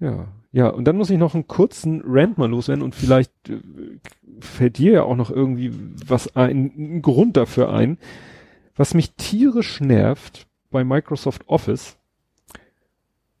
Ja. 0.00 0.28
Ja, 0.50 0.68
und 0.68 0.84
dann 0.84 0.96
muss 0.96 1.10
ich 1.10 1.18
noch 1.18 1.34
einen 1.34 1.46
kurzen 1.46 2.02
Rant 2.04 2.38
mal 2.38 2.48
loswerden 2.48 2.82
und 2.82 2.94
vielleicht 2.94 3.32
äh, 3.48 3.60
fällt 4.40 4.78
dir 4.78 4.92
ja 4.92 5.02
auch 5.02 5.16
noch 5.16 5.30
irgendwie 5.30 5.72
was 6.06 6.34
ein, 6.36 6.72
ein 6.76 7.02
Grund 7.02 7.36
dafür 7.36 7.72
ein. 7.72 7.98
Was 8.74 8.94
mich 8.94 9.12
tierisch 9.14 9.80
nervt 9.80 10.46
bei 10.70 10.84
Microsoft 10.84 11.48
Office, 11.48 11.96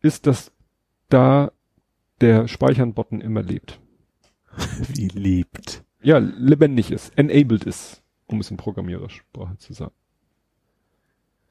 ist, 0.00 0.26
dass 0.26 0.52
da 1.08 1.52
der 2.20 2.48
Speichern-Button 2.48 3.20
immer 3.20 3.42
lebt. 3.42 3.80
Wie 4.88 5.08
lebt. 5.08 5.84
Ja, 6.02 6.18
lebendig 6.18 6.90
ist, 6.90 7.16
enabled 7.16 7.64
ist, 7.64 8.02
um 8.26 8.40
es 8.40 8.50
in 8.50 8.56
Programmierersprache 8.56 9.56
zu 9.58 9.72
sagen. 9.72 9.92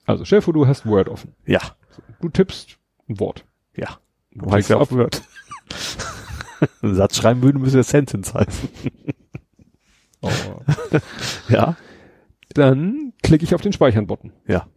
Also, 0.06 0.42
vor, 0.42 0.54
du 0.54 0.68
hast 0.68 0.86
Word 0.86 1.10
offen. 1.10 1.34
Ja, 1.46 1.76
Du 2.22 2.30
tippst 2.30 2.78
ein 3.10 3.20
Wort. 3.20 3.44
ja. 3.76 4.00
Du 4.32 4.46
Du 4.46 4.52
heißt 4.52 4.70
ja 4.70 4.78
auf 4.78 4.92
Word. 4.92 5.24
Einen 6.82 6.96
Satz 6.96 7.18
schreiben 7.18 7.42
würde, 7.42 7.60
müsste 7.60 7.78
ja 7.78 7.84
Sentence 7.84 8.34
heißen. 8.34 8.70
Aber 10.22 10.62
Ja? 11.50 11.76
dann 12.54 13.14
klicke 13.22 13.44
ich 13.44 13.54
auf 13.54 13.62
den 13.62 13.74
Speichern-Button. 13.74 14.32
Ja. 14.48 14.68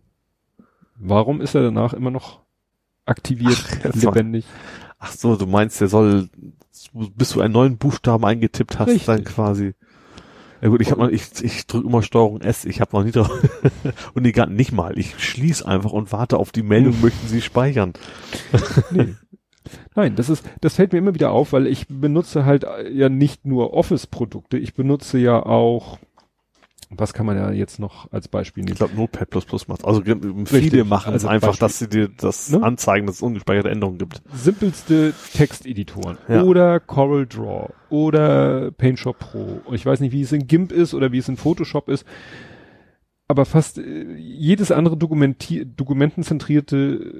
Warum 0.97 1.41
ist 1.41 1.55
er 1.55 1.63
danach 1.63 1.95
immer 1.95 2.11
noch 2.11 2.41
aktiviert, 3.07 3.65
Ach, 3.83 3.95
lebendig. 3.95 4.45
Ach 4.99 5.13
so, 5.13 5.37
du 5.37 5.47
meinst, 5.47 5.81
der 5.81 5.89
soll, 5.89 6.29
bis 6.93 7.31
du 7.31 7.41
einen 7.41 7.55
neuen 7.55 7.79
Buchstaben 7.79 8.25
eingetippt 8.25 8.79
hast, 8.79 8.89
Richtig. 8.89 9.07
dann 9.07 9.25
quasi. 9.25 9.75
Ja 10.61 10.69
gut, 10.69 10.83
ich 10.83 10.91
hab 10.91 10.99
mal, 10.99 11.13
ich, 11.13 11.43
ich 11.43 11.67
drücke 11.67 11.87
immer 11.87 12.03
Steuerung 12.03 12.43
S, 12.43 12.67
ich 12.67 12.83
habe 12.83 12.95
noch 12.95 13.03
nie 13.03 13.13
drauf. 13.13 13.31
und 14.15 14.25
die 14.25 14.33
gar 14.33 14.47
nicht 14.47 14.73
mal. 14.73 14.99
Ich 14.99 15.19
schließe 15.19 15.67
einfach 15.67 15.93
und 15.93 16.13
warte 16.13 16.37
auf 16.37 16.53
die 16.53 16.63
Meldung, 16.63 17.01
möchten 17.01 17.27
Sie 17.29 17.41
speichern. 17.41 17.95
Nee. 18.91 19.15
Nein, 19.95 20.17
das 20.17 20.29
ist, 20.31 20.45
das 20.61 20.77
fällt 20.77 20.93
mir 20.93 20.99
immer 20.99 21.15
wieder 21.15 21.31
auf, 21.33 21.53
weil 21.53 21.67
ich 21.67 21.87
benutze 21.89 22.45
halt 22.45 22.65
äh, 22.65 22.91
ja 22.91 23.09
nicht 23.09 23.45
nur 23.47 23.75
Office-Produkte, 23.75 24.57
ich 24.59 24.75
benutze 24.75 25.19
ja 25.19 25.45
auch, 25.45 25.99
was 26.93 27.13
kann 27.15 27.25
man 27.27 27.37
ja 27.37 27.53
jetzt 27.53 27.79
noch 27.79 28.11
als 28.11 28.27
Beispiel 28.27 28.63
Ich 28.63 28.67
nehmen? 28.67 28.77
glaube, 28.77 28.95
Notepad 28.97 29.31
plus 29.31 29.45
plus 29.45 29.69
macht. 29.69 29.85
Also 29.85 30.03
viele 30.03 30.51
Richtig. 30.51 30.85
machen 30.87 31.11
es 31.11 31.15
Also 31.25 31.29
einfach, 31.29 31.49
Beispiel. 31.51 31.69
dass 31.69 31.79
sie 31.79 31.89
dir 31.89 32.09
das 32.09 32.51
Ne? 32.51 32.63
anzeigen, 32.65 33.07
dass 33.07 33.17
es 33.17 33.23
ungespeicherte 33.23 33.71
Änderungen 33.71 33.99
gibt. 33.99 34.23
Simpelste 34.33 35.13
Texteditoren 35.35 36.19
Ja. 36.27 36.43
oder 36.43 36.81
Corel 36.81 37.27
Draw 37.29 37.69
oder 37.91 38.73
PaintShop 38.73 39.19
Pro. 39.21 39.61
Und 39.65 39.75
ich 39.77 39.87
weiß 39.87 40.01
nicht, 40.01 40.11
wie 40.13 40.23
es 40.23 40.33
in 40.33 40.49
GIMP 40.49 40.73
ist 40.73 40.93
oder 40.95 41.13
wie 41.13 41.19
es 41.19 41.29
in 41.29 41.37
Photoshop 41.37 41.89
ist. 41.89 42.05
Aber 43.31 43.45
fast 43.45 43.79
äh, 43.79 44.17
jedes 44.17 44.73
andere 44.73 44.97
Dokumentier 44.97 45.65
dokumentenzentrierte 45.65 47.13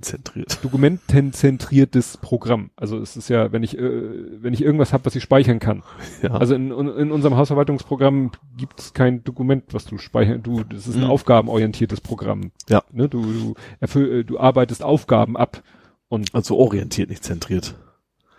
Zentriert. 0.00 0.58
dokumentenzentriertes 0.64 2.16
Programm. 2.16 2.70
Also 2.74 2.98
es 2.98 3.16
ist 3.16 3.28
ja, 3.28 3.52
wenn 3.52 3.62
ich 3.62 3.78
äh, 3.78 4.42
wenn 4.42 4.52
ich 4.52 4.62
irgendwas 4.62 4.92
habe, 4.92 5.04
was 5.06 5.14
ich 5.14 5.22
speichern 5.22 5.60
kann. 5.60 5.82
Ja. 6.22 6.30
Also 6.32 6.56
in, 6.56 6.72
in 6.72 7.12
unserem 7.12 7.36
Hausverwaltungsprogramm 7.36 8.32
gibt 8.56 8.80
es 8.80 8.92
kein 8.94 9.22
Dokument, 9.22 9.62
was 9.72 9.84
du 9.84 9.96
speichern. 9.98 10.42
Du, 10.42 10.64
das 10.64 10.88
ist 10.88 10.96
ein 10.96 11.02
Mhm. 11.04 11.10
aufgabenorientiertes 11.10 12.00
Programm. 12.00 12.50
Ja. 12.68 12.82
Ne, 12.90 13.08
du, 13.08 13.22
du, 13.22 13.54
erfüll, 13.78 14.10
äh, 14.20 14.24
du 14.24 14.40
arbeitest 14.40 14.82
Aufgaben 14.82 15.36
ab 15.36 15.62
und 16.08 16.34
also 16.34 16.56
orientiert, 16.56 17.10
nicht 17.10 17.22
zentriert. 17.22 17.76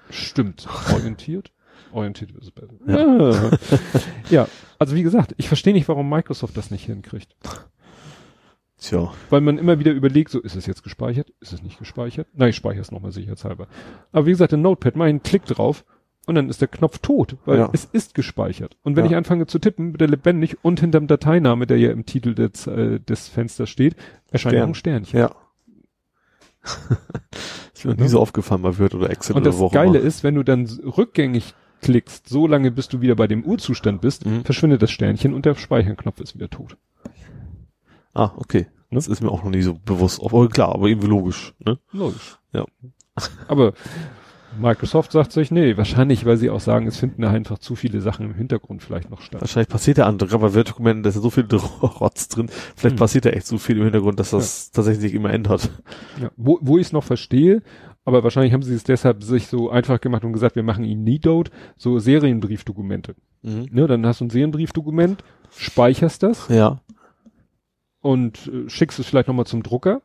stimmt. 0.09 0.67
Orientiert? 0.93 1.51
Orientiert 1.91 2.31
ist 2.31 2.53
besser. 2.55 2.73
Ja. 2.87 3.51
Ja. 4.29 4.47
also 4.77 4.95
wie 4.95 5.03
gesagt, 5.03 5.33
ich 5.37 5.47
verstehe 5.47 5.73
nicht, 5.73 5.87
warum 5.87 6.07
Microsoft 6.09 6.55
das 6.55 6.69
nicht 6.71 6.85
hinkriegt. 6.85 7.35
Tja. 8.77 9.11
Weil 9.29 9.41
man 9.41 9.57
immer 9.57 9.79
wieder 9.79 9.91
überlegt, 9.91 10.29
so 10.31 10.39
ist 10.39 10.55
es 10.55 10.65
jetzt 10.65 10.83
gespeichert? 10.83 11.33
Ist 11.41 11.51
es 11.51 11.61
nicht 11.63 11.79
gespeichert? 11.79 12.27
Nein, 12.33 12.49
ich 12.49 12.55
speichere 12.55 12.81
es 12.81 12.91
nochmal 12.91 13.11
sicherheitshalber. 13.11 13.67
Aber 14.11 14.25
wie 14.25 14.29
gesagt, 14.31 14.53
in 14.53 14.61
Notepad 14.61 14.95
mach 14.95 15.05
ich 15.05 15.09
einen 15.09 15.23
Klick 15.23 15.45
drauf 15.45 15.83
und 16.27 16.35
dann 16.35 16.47
ist 16.47 16.61
der 16.61 16.67
Knopf 16.69 16.99
tot, 16.99 17.35
weil 17.45 17.57
Ja. 17.57 17.69
es 17.73 17.85
ist 17.85 18.13
gespeichert. 18.13 18.77
Und 18.83 18.95
wenn 18.95 19.03
Ja. 19.05 19.11
ich 19.11 19.17
anfange 19.17 19.47
zu 19.47 19.59
tippen, 19.59 19.91
wird 19.93 20.01
er 20.01 20.07
lebendig 20.07 20.57
und 20.61 20.79
hinterm 20.79 21.07
Dateiname, 21.07 21.65
der 21.67 21.77
ja 21.77 21.91
im 21.91 22.05
Titel 22.05 22.35
des, 22.35 22.67
äh, 22.67 22.99
des 23.01 23.27
Fensters 23.27 23.69
steht, 23.69 23.95
erscheint 24.31 24.53
Stern. 24.53 24.69
ein 24.69 24.75
Sternchen. 24.75 25.19
Ja. 25.19 25.31
ist 27.73 27.85
mir 27.85 27.91
noch 27.91 27.99
nie 27.99 28.07
so 28.07 28.19
aufgefallen 28.19 28.61
bei 28.61 28.77
Word 28.77 28.95
oder 28.95 29.09
Excel 29.09 29.35
Und 29.35 29.41
oder 29.41 29.51
das 29.51 29.59
wo 29.59 29.65
auch 29.67 29.71
Geile 29.71 29.97
immer. 29.97 30.07
ist, 30.07 30.23
wenn 30.23 30.35
du 30.35 30.43
dann 30.43 30.65
rückgängig 30.67 31.53
klickst, 31.81 32.27
so 32.29 32.47
lange 32.47 32.71
bis 32.71 32.87
du 32.87 33.01
wieder 33.01 33.15
bei 33.15 33.27
dem 33.27 33.43
Urzustand 33.43 34.01
bist, 34.01 34.25
Mhm. 34.25 34.43
verschwindet 34.43 34.81
das 34.81 34.91
Sternchen 34.91 35.33
und 35.33 35.45
der 35.45 35.55
Speicherknopf 35.55 36.19
ist 36.19 36.35
wieder 36.35 36.49
tot. 36.49 36.77
Ah, 38.13 38.31
okay. 38.37 38.67
Ne? 38.89 38.95
Das 38.95 39.07
ist 39.07 39.21
mir 39.21 39.29
auch 39.31 39.43
noch 39.43 39.51
nie 39.51 39.61
so 39.61 39.73
bewusst. 39.85 40.21
Aber 40.23 40.47
klar, 40.49 40.73
aber 40.73 40.87
irgendwie 40.87 41.07
logisch. 41.07 41.53
Ne? 41.65 41.77
Logisch. 41.91 42.37
Ja. 42.53 42.65
Aber 43.47 43.73
Microsoft 44.59 45.11
sagt 45.11 45.31
sich, 45.31 45.51
nee, 45.51 45.77
wahrscheinlich, 45.77 46.25
weil 46.25 46.37
sie 46.37 46.49
auch 46.49 46.59
sagen, 46.59 46.87
es 46.87 46.97
finden 46.97 47.21
da 47.21 47.29
einfach 47.29 47.59
zu 47.59 47.75
viele 47.75 48.01
Sachen 48.01 48.25
im 48.25 48.33
Hintergrund 48.33 48.81
vielleicht 48.81 49.11
noch 49.11 49.21
statt. 49.21 49.41
Wahrscheinlich 49.41 49.69
passiert 49.69 49.99
ja 49.99 50.05
andere, 50.07 50.27
gerade 50.27 50.41
bei 50.41 50.55
Word-Dokumenten, 50.55 51.03
da 51.03 51.09
ist 51.09 51.15
ja 51.15 51.21
so 51.21 51.29
viel 51.29 51.45
Rotz 51.53 52.29
drin. 52.29 52.49
Vielleicht 52.75 52.93
Hm. 52.95 52.99
passiert 52.99 53.25
da 53.25 53.29
echt 53.29 53.45
so 53.45 53.59
viel 53.59 53.77
im 53.77 53.83
Hintergrund, 53.83 54.19
dass 54.19 54.31
das 54.31 54.71
tatsächlich 54.71 55.01
sich 55.01 55.13
immer 55.13 55.31
ändert. 55.31 55.69
Ja. 56.19 56.31
Wo, 56.35 56.57
wo 56.61 56.77
ich 56.79 56.87
es 56.87 56.93
noch 56.93 57.03
verstehe, 57.03 57.61
aber 58.09 58.23
wahrscheinlich 58.23 58.51
haben 58.53 58.63
sie 58.63 58.73
es 58.75 58.83
deshalb 58.83 59.23
sich 59.23 59.47
so 59.47 59.69
einfach 59.69 60.01
gemacht 60.01 60.25
und 60.25 60.33
gesagt, 60.33 60.55
wir 60.57 60.63
machen 60.63 60.83
ihnen 60.83 61.03
Needode, 61.05 61.51
so 61.77 61.97
Serienbriefdokumente. 61.99 63.15
Ne, 63.41 63.87
dann 63.87 64.05
hast 64.05 64.19
du 64.19 64.25
ein 64.25 64.29
Serienbriefdokument, 64.29 65.23
speicherst 65.55 66.23
das 66.23 66.49
Ja. 66.49 66.81
und 68.01 68.47
äh, 68.47 68.69
schickst 68.69 68.99
es 68.99 69.07
vielleicht 69.07 69.27
nochmal 69.27 69.45
zum 69.45 69.63
Drucker. 69.63 70.01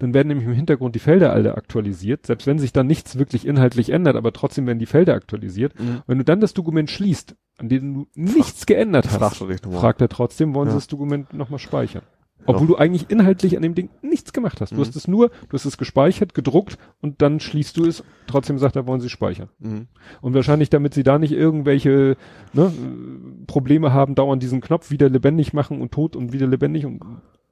Dann 0.00 0.12
werden 0.12 0.26
nämlich 0.28 0.46
im 0.46 0.54
Hintergrund 0.54 0.96
die 0.96 1.00
Felder 1.00 1.32
alle 1.32 1.56
aktualisiert, 1.56 2.26
selbst 2.26 2.48
wenn 2.48 2.58
sich 2.58 2.72
dann 2.72 2.88
nichts 2.88 3.16
wirklich 3.16 3.46
inhaltlich 3.46 3.90
ändert, 3.90 4.16
aber 4.16 4.32
trotzdem 4.32 4.66
werden 4.66 4.80
die 4.80 4.86
Felder 4.86 5.14
aktualisiert. 5.14 5.78
Mhm. 5.78 6.02
Wenn 6.08 6.18
du 6.18 6.24
dann 6.24 6.40
das 6.40 6.52
Dokument 6.52 6.90
schließt, 6.90 7.36
an 7.58 7.68
dem 7.68 7.94
du 7.94 8.06
nichts 8.14 8.66
geändert 8.66 9.08
hast, 9.20 9.36
fragt 9.70 10.00
er 10.00 10.08
trotzdem, 10.08 10.52
wollen 10.54 10.66
Ja. 10.66 10.72
sie 10.72 10.78
das 10.78 10.88
Dokument 10.88 11.32
nochmal 11.32 11.60
speichern. 11.60 12.02
Obwohl 12.46 12.66
du 12.66 12.76
eigentlich 12.76 13.10
inhaltlich 13.10 13.56
an 13.56 13.62
dem 13.62 13.74
Ding 13.74 13.88
nichts 14.02 14.32
gemacht 14.32 14.60
hast. 14.60 14.70
Du 14.72 14.76
Mhm. 14.76 14.80
hast 14.80 14.96
es 14.96 15.08
nur, 15.08 15.28
du 15.48 15.54
hast 15.54 15.64
es 15.64 15.78
gespeichert, 15.78 16.34
gedruckt 16.34 16.76
und 17.00 17.22
dann 17.22 17.40
schließt 17.40 17.76
du 17.76 17.86
es. 17.86 18.04
Trotzdem 18.26 18.58
sagt 18.58 18.76
er, 18.76 18.86
wollen 18.86 19.00
sie 19.00 19.08
speichern. 19.10 19.48
Mhm. 19.58 19.86
Und 20.20 20.34
wahrscheinlich, 20.34 20.70
damit 20.70 20.94
sie 20.94 21.02
da 21.02 21.18
nicht 21.18 21.32
irgendwelche 21.32 22.16
ne, 22.52 22.62
äh, 22.66 23.44
Probleme 23.46 23.92
haben, 23.92 24.14
dauernd 24.14 24.42
diesen 24.42 24.60
Knopf 24.60 24.90
wieder 24.90 25.08
lebendig 25.08 25.52
machen 25.52 25.80
und 25.80 25.92
tot 25.92 26.16
und 26.16 26.32
wieder 26.32 26.46
lebendig 26.46 26.84
und 26.86 27.00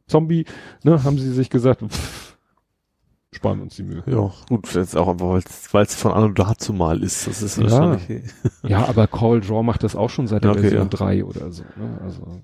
Zombie, 0.06 0.44
ne, 0.84 1.02
haben 1.04 1.16
sie 1.18 1.30
sich 1.32 1.48
gesagt, 1.48 1.80
pff, 1.82 2.36
sparen 3.34 3.60
uns 3.62 3.76
die 3.76 3.82
Mühe. 3.84 4.02
Ja, 4.06 4.30
gut, 4.48 4.74
jetzt 4.74 4.94
auch 4.96 5.08
einfach, 5.08 5.40
weil 5.72 5.84
es 5.84 5.94
von 5.94 6.12
Anno 6.12 6.28
dazu 6.28 6.72
mal 6.74 7.02
ist. 7.02 7.26
Das 7.26 7.40
ist 7.40 7.56
Ja. 7.56 7.70
wahrscheinlich. 7.70 8.24
Ja, 8.62 8.86
aber 8.88 9.06
Call 9.06 9.40
Draw 9.40 9.62
macht 9.62 9.84
das 9.84 9.96
auch 9.96 10.10
schon 10.10 10.26
seit 10.26 10.44
der 10.44 10.50
okay, 10.50 10.60
Version 10.60 10.82
ja. 10.82 10.88
3 10.88 11.24
oder 11.24 11.50
so. 11.50 11.62
Ne? 11.76 11.98
Also 12.02 12.42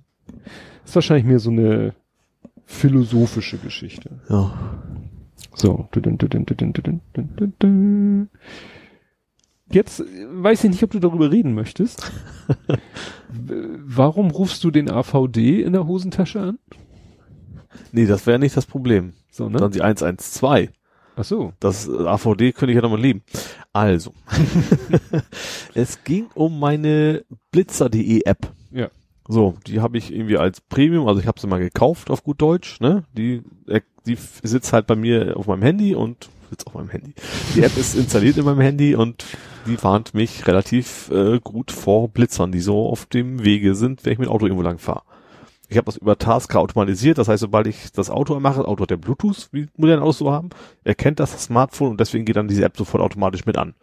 ist 0.84 0.94
wahrscheinlich 0.94 1.26
mehr 1.26 1.38
so 1.40 1.50
eine 1.50 1.94
philosophische 2.68 3.56
Geschichte. 3.56 4.20
Ja. 4.28 4.52
So. 5.54 5.88
Jetzt 9.70 10.00
weiß 10.00 10.64
ich 10.64 10.70
nicht, 10.70 10.82
ob 10.82 10.90
du 10.90 11.00
darüber 11.00 11.32
reden 11.32 11.54
möchtest. 11.54 12.12
Warum 13.28 14.30
rufst 14.30 14.62
du 14.64 14.70
den 14.70 14.90
AVD 14.90 15.62
in 15.62 15.72
der 15.72 15.86
Hosentasche 15.86 16.40
an? 16.40 16.58
Nee, 17.90 18.06
das 18.06 18.26
wäre 18.26 18.38
nicht 18.38 18.56
das 18.56 18.66
Problem. 18.66 19.14
So, 19.30 19.48
ne? 19.48 19.58
Dann 19.58 19.72
die 19.72 19.82
112. 19.82 20.70
Ach 21.16 21.24
so. 21.24 21.52
Das 21.60 21.88
äh, 21.88 22.06
AVD 22.06 22.52
könnte 22.52 22.72
ich 22.72 22.76
ja 22.76 22.82
nochmal 22.82 23.00
lieben. 23.00 23.22
Also. 23.72 24.12
es 25.74 26.04
ging 26.04 26.26
um 26.34 26.60
meine 26.60 27.24
blitzer.de 27.50 28.22
App. 28.24 28.52
So, 29.30 29.56
die 29.66 29.80
habe 29.80 29.98
ich 29.98 30.10
irgendwie 30.10 30.38
als 30.38 30.62
Premium, 30.62 31.06
also 31.06 31.20
ich 31.20 31.26
habe 31.26 31.38
sie 31.38 31.46
mal 31.46 31.60
gekauft 31.60 32.10
auf 32.10 32.24
gut 32.24 32.40
Deutsch, 32.40 32.80
ne? 32.80 33.04
Die, 33.12 33.42
äh, 33.66 33.82
die 34.06 34.16
sitzt 34.42 34.72
halt 34.72 34.86
bei 34.86 34.96
mir 34.96 35.36
auf 35.36 35.46
meinem 35.46 35.62
Handy 35.62 35.94
und 35.94 36.30
sitzt 36.48 36.66
auf 36.66 36.72
meinem 36.72 36.88
Handy. 36.88 37.12
Die 37.54 37.62
App 37.62 37.76
ist 37.76 37.94
installiert 37.94 38.38
in 38.38 38.46
meinem 38.46 38.60
Handy 38.60 38.94
und 38.94 39.24
die 39.66 39.82
warnt 39.82 40.14
mich 40.14 40.46
relativ 40.46 41.10
äh, 41.10 41.40
gut 41.40 41.70
vor 41.72 42.08
Blitzern, 42.08 42.52
die 42.52 42.60
so 42.60 42.88
auf 42.88 43.04
dem 43.04 43.44
Wege 43.44 43.74
sind, 43.74 44.06
wenn 44.06 44.14
ich 44.14 44.18
mit 44.18 44.28
dem 44.28 44.32
Auto 44.32 44.46
irgendwo 44.46 44.62
lang 44.62 44.78
fahre. 44.78 45.02
Ich 45.68 45.76
habe 45.76 45.84
das 45.84 45.98
über 45.98 46.16
Tasker 46.16 46.60
automatisiert, 46.60 47.18
das 47.18 47.28
heißt, 47.28 47.42
sobald 47.42 47.66
ich 47.66 47.92
das 47.92 48.08
Auto 48.08 48.34
anmache, 48.34 48.56
das 48.56 48.66
Auto 48.66 48.84
hat 48.84 48.90
ja 48.90 48.96
Bluetooth, 48.96 49.50
wie 49.52 49.68
moderne 49.76 50.00
Autos 50.00 50.18
so 50.18 50.32
haben, 50.32 50.48
erkennt 50.84 51.20
das, 51.20 51.32
das 51.32 51.44
Smartphone 51.44 51.90
und 51.90 52.00
deswegen 52.00 52.24
geht 52.24 52.36
dann 52.36 52.48
diese 52.48 52.64
App 52.64 52.78
sofort 52.78 53.02
automatisch 53.02 53.44
mit 53.44 53.58
an. 53.58 53.74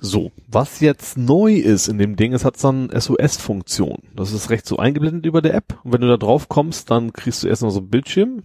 So, 0.00 0.30
was 0.48 0.80
jetzt 0.80 1.16
neu 1.16 1.54
ist 1.54 1.88
in 1.88 1.98
dem 1.98 2.16
Ding, 2.16 2.32
es 2.34 2.44
hat 2.44 2.56
so 2.58 2.68
eine 2.68 2.88
SOS-Funktion. 3.00 3.98
Das 4.14 4.32
ist 4.32 4.50
recht 4.50 4.66
so 4.66 4.76
eingeblendet 4.76 5.24
über 5.26 5.40
der 5.42 5.54
App. 5.54 5.78
Und 5.84 5.92
wenn 5.92 6.00
du 6.02 6.08
da 6.08 6.16
drauf 6.16 6.48
kommst, 6.48 6.90
dann 6.90 7.12
kriegst 7.12 7.42
du 7.42 7.48
erst 7.48 7.62
noch 7.62 7.70
so 7.70 7.80
ein 7.80 7.88
Bildschirm. 7.88 8.42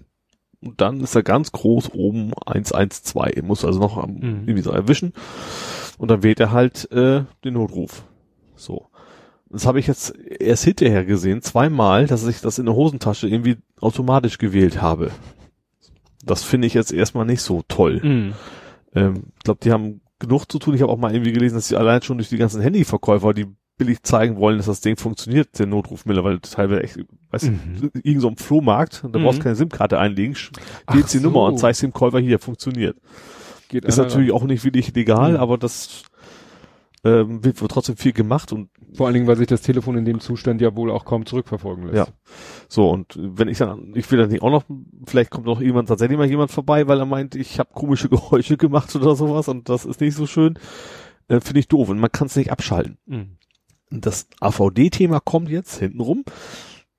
Und 0.64 0.80
dann 0.80 1.02
ist 1.02 1.16
da 1.16 1.22
ganz 1.22 1.52
groß 1.52 1.92
oben 1.94 2.34
112. 2.46 3.42
Musst 3.44 3.64
du 3.64 3.68
also 3.68 3.80
noch 3.80 3.98
am- 3.98 4.14
Mhm. 4.16 4.44
irgendwie 4.46 4.62
so 4.62 4.72
erwischen. 4.72 5.14
Und 5.98 6.10
dann 6.10 6.24
wählt 6.24 6.40
er 6.40 6.52
halt 6.52 6.90
äh, 6.92 7.24
den 7.44 7.54
Notruf. 7.56 8.04
So. 8.56 8.88
Das 9.50 9.66
habe 9.66 9.80
ich 9.80 9.88
jetzt 9.88 10.14
erst 10.40 10.64
hinterher 10.64 11.04
gesehen, 11.04 11.42
zweimal, 11.42 12.08
dass 12.08 12.26
ich 12.26 12.40
das 12.42 12.58
in 12.60 12.68
der 12.68 12.76
Hosentasche 12.76 13.28
irgendwie 13.28 13.58
automatisch 13.82 14.38
gewählt 14.38 14.82
habe. 14.82 15.12
Das 16.24 16.44
finde 16.44 16.68
ich 16.68 16.74
jetzt 16.74 16.94
erstmal 16.94 17.26
nicht 17.26 17.42
so 17.42 17.64
toll. 17.68 18.00
Mhm. 18.04 18.34
Ähm, 18.94 19.24
ich 19.38 19.44
glaube, 19.44 19.60
die 19.64 19.72
haben 19.72 20.01
genug 20.22 20.45
zu 20.50 20.58
tun. 20.59 20.74
Ich 20.75 20.82
habe 20.82 20.91
auch 20.91 20.98
mal 20.98 21.14
irgendwie 21.14 21.33
gelesen, 21.33 21.56
dass 21.56 21.67
sie 21.67 21.75
allein 21.75 22.01
schon 22.01 22.17
durch 22.17 22.30
die 22.30 22.38
ganzen 22.38 22.61
Handyverkäufer, 22.61 23.33
die 23.33 23.48
billig 23.77 24.03
zeigen 24.03 24.38
wollen, 24.38 24.58
dass 24.58 24.67
das 24.67 24.80
Ding 24.82 24.95
funktioniert, 24.95 25.58
der 25.59 25.66
Notruf 25.66 26.06
mittlerweile 26.06 26.40
teilweise 26.40 26.83
echt, 26.83 27.00
weißt 27.32 27.45
Mhm. 27.51 27.59
du, 27.82 28.00
irgend 28.03 28.22
so 28.22 28.27
ein 28.30 28.38
Flohmarkt, 28.38 29.03
da 29.11 29.17
Mhm. 29.19 29.24
brauchst 29.24 29.40
du 29.40 29.43
keine 29.43 29.56
SIM-Karte 29.56 29.98
einlegen, 30.00 30.35
wählst 30.91 31.14
die 31.14 31.17
so. 31.17 31.24
Nummer 31.24 31.43
und 31.45 31.58
zeigst 31.58 31.82
dem 31.82 31.91
Käufer 31.91 32.19
hier, 32.19 32.38
funktioniert. 32.40 32.95
Geht 33.69 33.85
Ist 33.85 33.98
natürlich 33.98 34.32
auch 34.32 34.43
nicht 34.43 34.64
wirklich 34.64 34.93
legal, 34.93 35.32
Mhm. 35.32 35.38
aber 35.38 35.58
das 35.58 36.03
ähm, 37.03 37.43
wird 37.43 37.58
trotzdem 37.58 37.98
viel 37.98 38.11
gemacht 38.14 38.51
und. 38.53 38.69
Vor 38.93 39.08
allen 39.08 39.16
Dingen, 39.16 39.25
weil 39.25 39.38
sich 39.38 39.48
das 39.48 39.61
Telefon 39.64 39.98
in 39.98 40.06
dem 40.06 40.19
Zustand 40.19 40.61
ja 40.61 40.75
wohl 40.75 40.91
auch 40.91 41.03
kaum 41.06 41.25
zurückverfolgen 41.25 41.85
lässt. 41.85 41.95
Ja. 41.95 42.08
so 42.67 42.90
und 42.91 43.17
wenn 43.17 43.48
ich 43.48 43.58
dann, 43.58 43.93
ich 43.95 44.11
will 44.11 44.19
dann 44.19 44.30
nicht 44.30 44.43
auch 44.43 44.51
noch, 44.51 44.64
vielleicht 45.06 45.32
kommt 45.32 45.46
noch 45.46 45.62
jemand, 45.62 45.90
tatsächlich 45.90 46.18
mal 46.18 46.30
jemand 46.30 46.52
vorbei, 46.52 46.88
weil 46.88 47.00
er 47.00 47.06
meint, 47.06 47.36
ich 47.36 47.60
habe 47.60 47.70
komische 47.74 48.10
Geräusche 48.10 48.58
gemacht 48.58 48.96
oder 48.96 49.16
sowas 49.16 49.48
und 49.48 49.70
das 49.70 49.86
ist 49.86 50.02
nicht 50.02 50.16
so 50.16 50.28
schön, 50.28 50.58
äh, 51.28 51.40
finde 51.40 51.60
ich 51.60 51.68
doof 51.68 51.90
und 51.90 52.00
man 52.00 52.12
kann 52.12 52.28
es 52.28 52.36
nicht 52.36 52.52
abschalten. 52.52 52.98
Mhm. 53.06 53.38
Das 53.90 54.28
AVD-Thema 54.40 55.20
kommt 55.20 55.50
jetzt 55.50 55.80
hintenrum. 55.80 56.24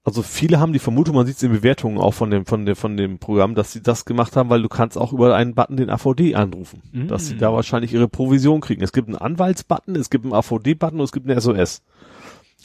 Also 0.05 0.23
viele 0.23 0.59
haben 0.59 0.73
die 0.73 0.81
Vermutung, 0.81 1.15
man 1.15 1.27
sieht 1.27 1.37
es 1.37 1.43
in 1.45 1.53
Bewertungen 1.53 1.99
auch 1.99 2.13
von 2.13 2.31
dem, 2.31 2.45
von 2.45 2.67
dem, 2.67 2.75
von 2.75 2.97
dem 2.97 3.19
Programm, 3.19 3.55
dass 3.55 3.73
sie 3.73 3.83
das 3.83 4.05
gemacht 4.05 4.35
haben, 4.35 4.51
weil 4.51 4.61
du 4.61 4.69
kannst 4.69 4.99
auch 4.99 5.13
über 5.13 5.37
einen 5.37 5.55
Button 5.55 5.77
den 5.77 5.91
AVD 5.91 6.35
anrufen. 6.35 6.83
Mm. 6.91 7.07
Dass 7.07 7.29
sie 7.29 7.37
da 7.37 7.53
wahrscheinlich 7.53 7.95
ihre 7.95 8.09
Provision 8.09 8.61
kriegen. 8.61 8.83
Es 8.83 8.93
gibt 8.93 9.07
einen 9.07 9.17
Anwaltsbutton, 9.17 9.95
es 9.95 10.11
gibt 10.11 10.25
einen 10.25 10.35
AVD-Button 10.35 10.99
und 10.99 11.05
es 11.05 11.13
gibt 11.13 11.31
einen 11.31 11.41
SOS. 11.41 11.83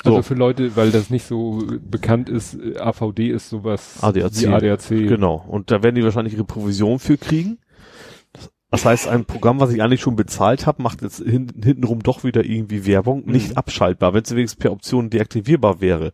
So. 0.04 0.12
Also 0.12 0.22
für 0.22 0.34
Leute, 0.36 0.76
weil 0.76 0.92
das 0.92 1.10
nicht 1.10 1.26
so 1.26 1.64
bekannt 1.90 2.30
ist, 2.30 2.54
äh, 2.56 2.78
AVD 2.78 3.30
ist 3.30 3.50
sowas 3.50 3.98
ADAC. 4.02 4.32
wie 4.42 4.48
ADAC. 4.48 4.90
Genau. 4.90 5.44
Und 5.48 5.72
da 5.72 5.82
werden 5.84 5.96
die 5.96 6.04
wahrscheinlich 6.04 6.34
ihre 6.34 6.44
Provision 6.44 7.00
für 7.00 7.18
kriegen. 7.18 7.58
Das 8.70 8.84
heißt, 8.84 9.08
ein 9.08 9.24
Programm, 9.26 9.60
was 9.62 9.72
ich 9.72 9.82
eigentlich 9.82 10.02
schon 10.02 10.18
bezahlt 10.18 10.66
habe, 10.66 10.84
macht 10.84 11.02
jetzt 11.02 11.24
hin, 11.24 11.52
hintenrum 11.64 12.04
doch 12.04 12.24
wieder 12.26 12.44
irgendwie 12.46 12.86
Werbung, 12.86 13.24
Mhm. 13.26 13.32
nicht 13.32 13.58
abschaltbar, 13.58 14.14
wenn 14.14 14.24
es 14.24 14.32
wenigstens 14.32 14.60
per 14.60 14.72
Option 14.74 15.10
deaktivierbar 15.10 15.80
wäre. 15.80 16.12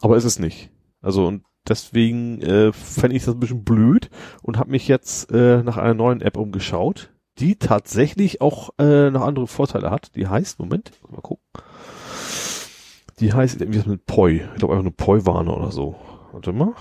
Aber 0.00 0.16
ist 0.16 0.24
es 0.24 0.38
nicht. 0.38 0.70
Also 1.02 1.26
und 1.26 1.42
deswegen 1.68 2.40
äh, 2.40 2.72
fände 2.72 3.16
ich 3.16 3.24
das 3.24 3.34
ein 3.34 3.40
bisschen 3.40 3.64
blöd 3.64 4.08
und 4.42 4.58
habe 4.58 4.70
mich 4.70 4.88
jetzt 4.88 5.30
äh, 5.30 5.62
nach 5.62 5.76
einer 5.76 5.94
neuen 5.94 6.22
App 6.22 6.38
umgeschaut, 6.38 7.10
die 7.38 7.56
tatsächlich 7.56 8.40
auch 8.40 8.70
äh, 8.78 9.10
noch 9.10 9.22
andere 9.22 9.46
Vorteile 9.46 9.90
hat. 9.90 10.16
Die 10.16 10.26
heißt, 10.26 10.58
Moment, 10.58 10.92
mal 11.10 11.20
gucken. 11.20 11.44
Die 13.20 13.32
heißt 13.32 13.60
irgendwie 13.60 13.88
mit 13.88 14.06
Poi. 14.06 14.36
Ich 14.36 14.54
glaube 14.58 14.74
einfach 14.74 14.84
nur 14.84 14.96
Poi-Warne 14.96 15.52
oder 15.52 15.70
so. 15.72 15.96
Warte 16.32 16.52
mal. 16.52 16.74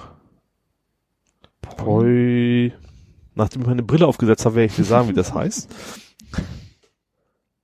Poi. 1.62 2.72
Nachdem 3.36 3.62
ich 3.62 3.68
meine 3.68 3.84
Brille 3.84 4.08
aufgesetzt 4.08 4.46
habe, 4.46 4.56
werde 4.56 4.68
ich 4.68 4.76
dir 4.76 4.84
sagen, 4.84 5.10
wie 5.10 5.14
das 5.14 5.34
heißt. 5.34 5.70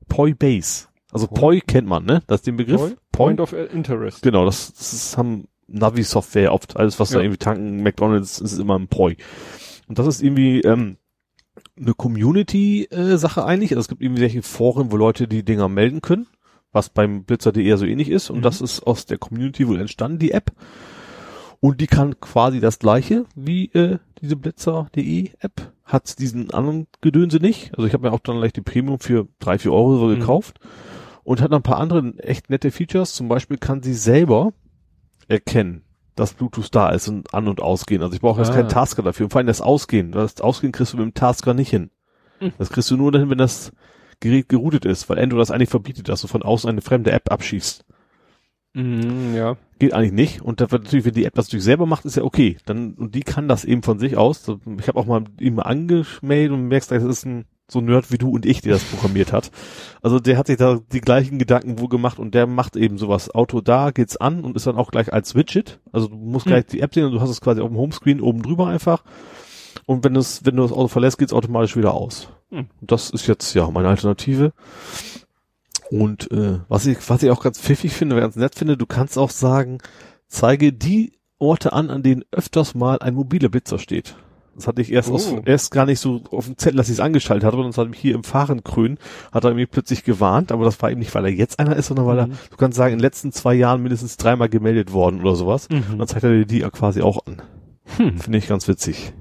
Poi 0.07 0.33
Base. 0.33 0.87
Also 1.11 1.27
Poi 1.27 1.59
kennt 1.61 1.87
man, 1.87 2.05
ne? 2.05 2.23
Das 2.27 2.39
ist 2.41 2.47
den 2.47 2.57
Begriff. 2.57 2.79
Point, 2.81 2.99
Point 3.11 3.41
of 3.41 3.53
Interest. 3.53 4.21
Genau, 4.21 4.45
das, 4.45 4.73
das 4.73 5.17
haben 5.17 5.47
Navi-Software 5.67 6.53
oft. 6.53 6.77
Alles, 6.77 6.99
was 6.99 7.09
da 7.09 7.17
Ja. 7.17 7.23
irgendwie 7.23 7.37
tanken, 7.37 7.81
McDonalds, 7.83 8.39
ist 8.39 8.57
immer 8.59 8.77
ein 8.77 8.87
Poi. 8.87 9.15
Und 9.87 9.99
das 9.99 10.07
ist 10.07 10.21
irgendwie 10.21 10.61
ähm, 10.61 10.97
eine 11.77 11.93
Community-Sache 11.93 13.45
eigentlich. 13.45 13.71
Also 13.71 13.81
es 13.81 13.87
gibt 13.87 14.01
irgendwie 14.01 14.21
welche 14.21 14.41
Foren, 14.41 14.91
wo 14.91 14.97
Leute 14.97 15.27
die 15.27 15.43
Dinger 15.43 15.69
melden 15.69 16.01
können, 16.01 16.27
was 16.73 16.89
beim 16.89 17.23
Blitzer.de 17.23 17.63
eher 17.63 17.77
so 17.77 17.85
ähnlich 17.85 18.09
ist. 18.09 18.29
Und 18.29 18.39
Mhm. 18.39 18.41
das 18.43 18.59
ist 18.59 18.81
aus 18.85 19.05
der 19.05 19.17
Community 19.17 19.67
wohl 19.67 19.79
entstanden, 19.79 20.19
die 20.19 20.31
App. 20.31 20.51
Und 21.61 21.79
die 21.79 21.87
kann 21.87 22.19
quasi 22.19 22.59
das 22.59 22.77
gleiche 22.79 23.25
wie 23.35 23.67
äh, 23.73 23.99
diese 24.21 24.35
Blitzer.de 24.35 25.29
App. 25.39 25.71
Hat 25.85 26.19
diesen 26.19 26.51
anderen 26.51 26.87
Gedönse 27.01 27.37
nicht. 27.37 27.71
Also 27.77 27.85
ich 27.87 27.93
habe 27.93 28.07
mir 28.07 28.13
auch 28.13 28.19
dann 28.19 28.37
gleich 28.37 28.51
die 28.53 28.61
Premium 28.61 28.99
für 28.99 29.27
drei, 29.39 29.57
vier 29.59 29.71
Euro 29.71 29.97
so 29.97 30.05
Mhm. 30.07 30.19
gekauft. 30.19 30.59
Und 31.23 31.39
hat 31.41 31.51
noch 31.51 31.59
ein 31.59 31.63
paar 31.63 31.77
andere 31.77 32.13
echt 32.17 32.49
nette 32.49 32.69
Features. 32.71 33.13
Zum 33.13 33.29
Beispiel 33.29 33.57
kann 33.57 33.81
sie 33.81 33.93
selber 33.93 34.51
erkennen, 35.29 35.83
dass 36.15 36.33
Bluetooth 36.33 36.73
da 36.75 36.89
ist 36.89 37.07
und 37.07 37.33
an- 37.33 37.47
und 37.47 37.61
ausgehen. 37.61 38.01
Also 38.01 38.13
ich 38.15 38.21
brauche 38.21 38.41
jetzt 38.41 38.49
Ah. 38.51 38.55
keinen 38.55 38.67
Tasker 38.69 39.03
dafür. 39.03 39.25
Und 39.25 39.29
vor 39.31 39.39
allem 39.39 39.47
das 39.47 39.61
Ausgehen. 39.61 40.11
Das 40.11 40.41
Ausgehen 40.41 40.73
kriegst 40.73 40.91
du 40.93 40.97
mit 40.97 41.05
dem 41.05 41.13
Tasker 41.13 41.53
nicht 41.53 41.69
hin. 41.69 41.91
Mhm. 42.41 42.51
Das 42.57 42.69
kriegst 42.71 42.91
du 42.91 42.97
nur 42.97 43.11
dann, 43.13 43.29
wenn 43.29 43.37
das 43.37 43.71
Gerät 44.23 44.49
geroutet 44.49 44.85
ist, 44.85 45.09
weil 45.09 45.19
Android 45.19 45.41
das 45.41 45.51
eigentlich 45.51 45.69
verbietet, 45.69 46.09
dass 46.09 46.21
du 46.21 46.27
von 46.27 46.41
außen 46.41 46.69
eine 46.69 46.81
fremde 46.81 47.11
App 47.11 47.31
abschießt. 47.31 47.85
Mhm, 48.73 49.35
ja. 49.35 49.57
Geht 49.77 49.93
eigentlich 49.93 50.13
nicht. 50.13 50.41
Und 50.41 50.61
das 50.61 50.71
wird 50.71 50.85
natürlich, 50.85 51.05
wenn 51.05 51.13
die 51.13 51.25
App 51.25 51.35
das 51.35 51.47
natürlich 51.47 51.65
selber 51.65 51.85
macht, 51.85 52.05
ist 52.05 52.15
ja 52.15 52.23
okay. 52.23 52.57
Dann, 52.65 52.93
und 52.93 53.13
die 53.15 53.21
kann 53.21 53.47
das 53.47 53.65
eben 53.65 53.83
von 53.83 53.99
sich 53.99 54.17
aus. 54.17 54.47
Ich 54.79 54.87
habe 54.87 54.99
auch 54.99 55.05
mal 55.05 55.25
ihm 55.39 55.59
angemeldet 55.59 56.51
und 56.51 56.67
merkst, 56.67 56.91
das 56.91 57.03
ist 57.03 57.25
ein 57.25 57.45
so 57.69 57.79
ein 57.79 57.85
Nerd 57.85 58.11
wie 58.11 58.17
du 58.17 58.29
und 58.29 58.45
ich, 58.45 58.61
der 58.61 58.73
das 58.73 58.83
programmiert 58.83 59.31
hat. 59.31 59.49
Also 60.01 60.19
der 60.19 60.37
hat 60.37 60.47
sich 60.47 60.57
da 60.57 60.79
die 60.91 61.01
gleichen 61.01 61.39
Gedanken 61.39 61.79
wohl 61.79 61.87
gemacht 61.87 62.19
und 62.19 62.33
der 62.35 62.45
macht 62.45 62.75
eben 62.75 62.97
sowas. 62.97 63.33
Auto 63.33 63.61
da 63.61 63.91
geht's 63.91 64.17
an 64.17 64.43
und 64.43 64.55
ist 64.55 64.67
dann 64.67 64.75
auch 64.75 64.91
gleich 64.91 65.11
als 65.11 65.33
Widget. 65.33 65.79
Also 65.91 66.07
du 66.07 66.15
musst 66.15 66.45
Hm. 66.45 66.51
gleich 66.51 66.65
die 66.67 66.81
App 66.81 66.93
sehen 66.93 67.05
und 67.05 67.13
du 67.13 67.21
hast 67.21 67.29
es 67.29 67.41
quasi 67.41 67.61
auf 67.61 67.69
dem 67.69 67.77
Homescreen 67.77 68.21
oben 68.21 68.41
drüber 68.43 68.67
einfach. 68.67 69.03
Und 69.85 70.03
wenn 70.03 70.15
es, 70.15 70.45
wenn 70.45 70.55
du 70.55 70.61
das 70.63 70.71
Auto 70.71 70.87
verlässt, 70.87 71.17
geht's 71.17 71.33
automatisch 71.33 71.75
wieder 71.75 71.93
aus. 71.93 72.29
Und 72.53 72.69
das 72.81 73.09
ist 73.09 73.27
jetzt 73.27 73.53
ja 73.53 73.69
meine 73.71 73.87
Alternative. 73.89 74.53
Und 75.91 76.31
äh, 76.31 76.59
was 76.69 76.85
ich, 76.85 76.97
was 77.09 77.23
ich 77.23 77.29
auch 77.29 77.43
ganz 77.43 77.59
pfiffig 77.59 77.93
finde, 77.93 78.15
ganz 78.19 78.35
nett 78.35 78.55
finde, 78.55 78.77
du 78.77 78.85
kannst 78.85 79.17
auch 79.17 79.29
sagen, 79.29 79.79
zeige 80.27 80.73
die 80.73 81.13
Orte 81.39 81.73
an, 81.73 81.89
an 81.89 82.03
denen 82.03 82.23
öfters 82.31 82.73
mal 82.73 82.99
ein 82.99 83.13
mobiler 83.15 83.49
Blitzer 83.49 83.77
steht. 83.79 84.15
Das 84.55 84.67
hatte 84.67 84.81
ich 84.83 84.91
erst 84.91 85.09
aus, 85.09 85.31
Oh. 85.31 85.41
erst 85.45 85.71
gar 85.71 85.85
nicht 85.87 85.99
so 85.99 86.21
auf 86.29 86.45
dem 86.45 86.57
Zettel, 86.57 86.77
dass 86.77 86.87
ich 86.87 86.93
es 86.93 86.99
angeschaltet 86.99 87.43
hatte, 87.43 87.55
sondern 87.57 87.71
das 87.71 87.77
hat 87.79 87.89
mich 87.89 87.99
hier 87.99 88.13
im 88.13 88.23
Fahrenkrön, 88.23 88.99
hat 89.31 89.43
er 89.43 89.53
mir 89.55 89.65
plötzlich 89.65 90.03
gewarnt, 90.03 90.51
aber 90.51 90.63
das 90.63 90.79
war 90.81 90.91
eben 90.91 90.99
nicht, 90.99 91.13
weil 91.15 91.25
er 91.25 91.31
jetzt 91.31 91.59
einer 91.59 91.75
ist, 91.75 91.87
sondern 91.87 92.05
weil 92.05 92.19
er, 92.19 92.27
Mhm. 92.27 92.37
du 92.51 92.57
kannst 92.57 92.77
sagen, 92.77 92.93
in 92.93 92.99
den 92.99 93.03
letzten 93.03 93.31
zwei 93.31 93.55
Jahren 93.55 93.81
mindestens 93.81 94.15
dreimal 94.17 94.49
gemeldet 94.49 94.93
worden 94.93 95.21
oder 95.21 95.35
sowas. 95.35 95.67
Und 95.71 95.89
Mhm. 95.93 95.97
dann 95.97 96.07
zeigt 96.07 96.23
er 96.23 96.29
dir 96.31 96.45
die 96.45 96.59
quasi 96.61 97.01
auch 97.01 97.25
an. 97.25 97.41
Hm. 97.97 98.17
Finde 98.19 98.37
ich 98.37 98.47
ganz 98.47 98.67
witzig. 98.67 99.11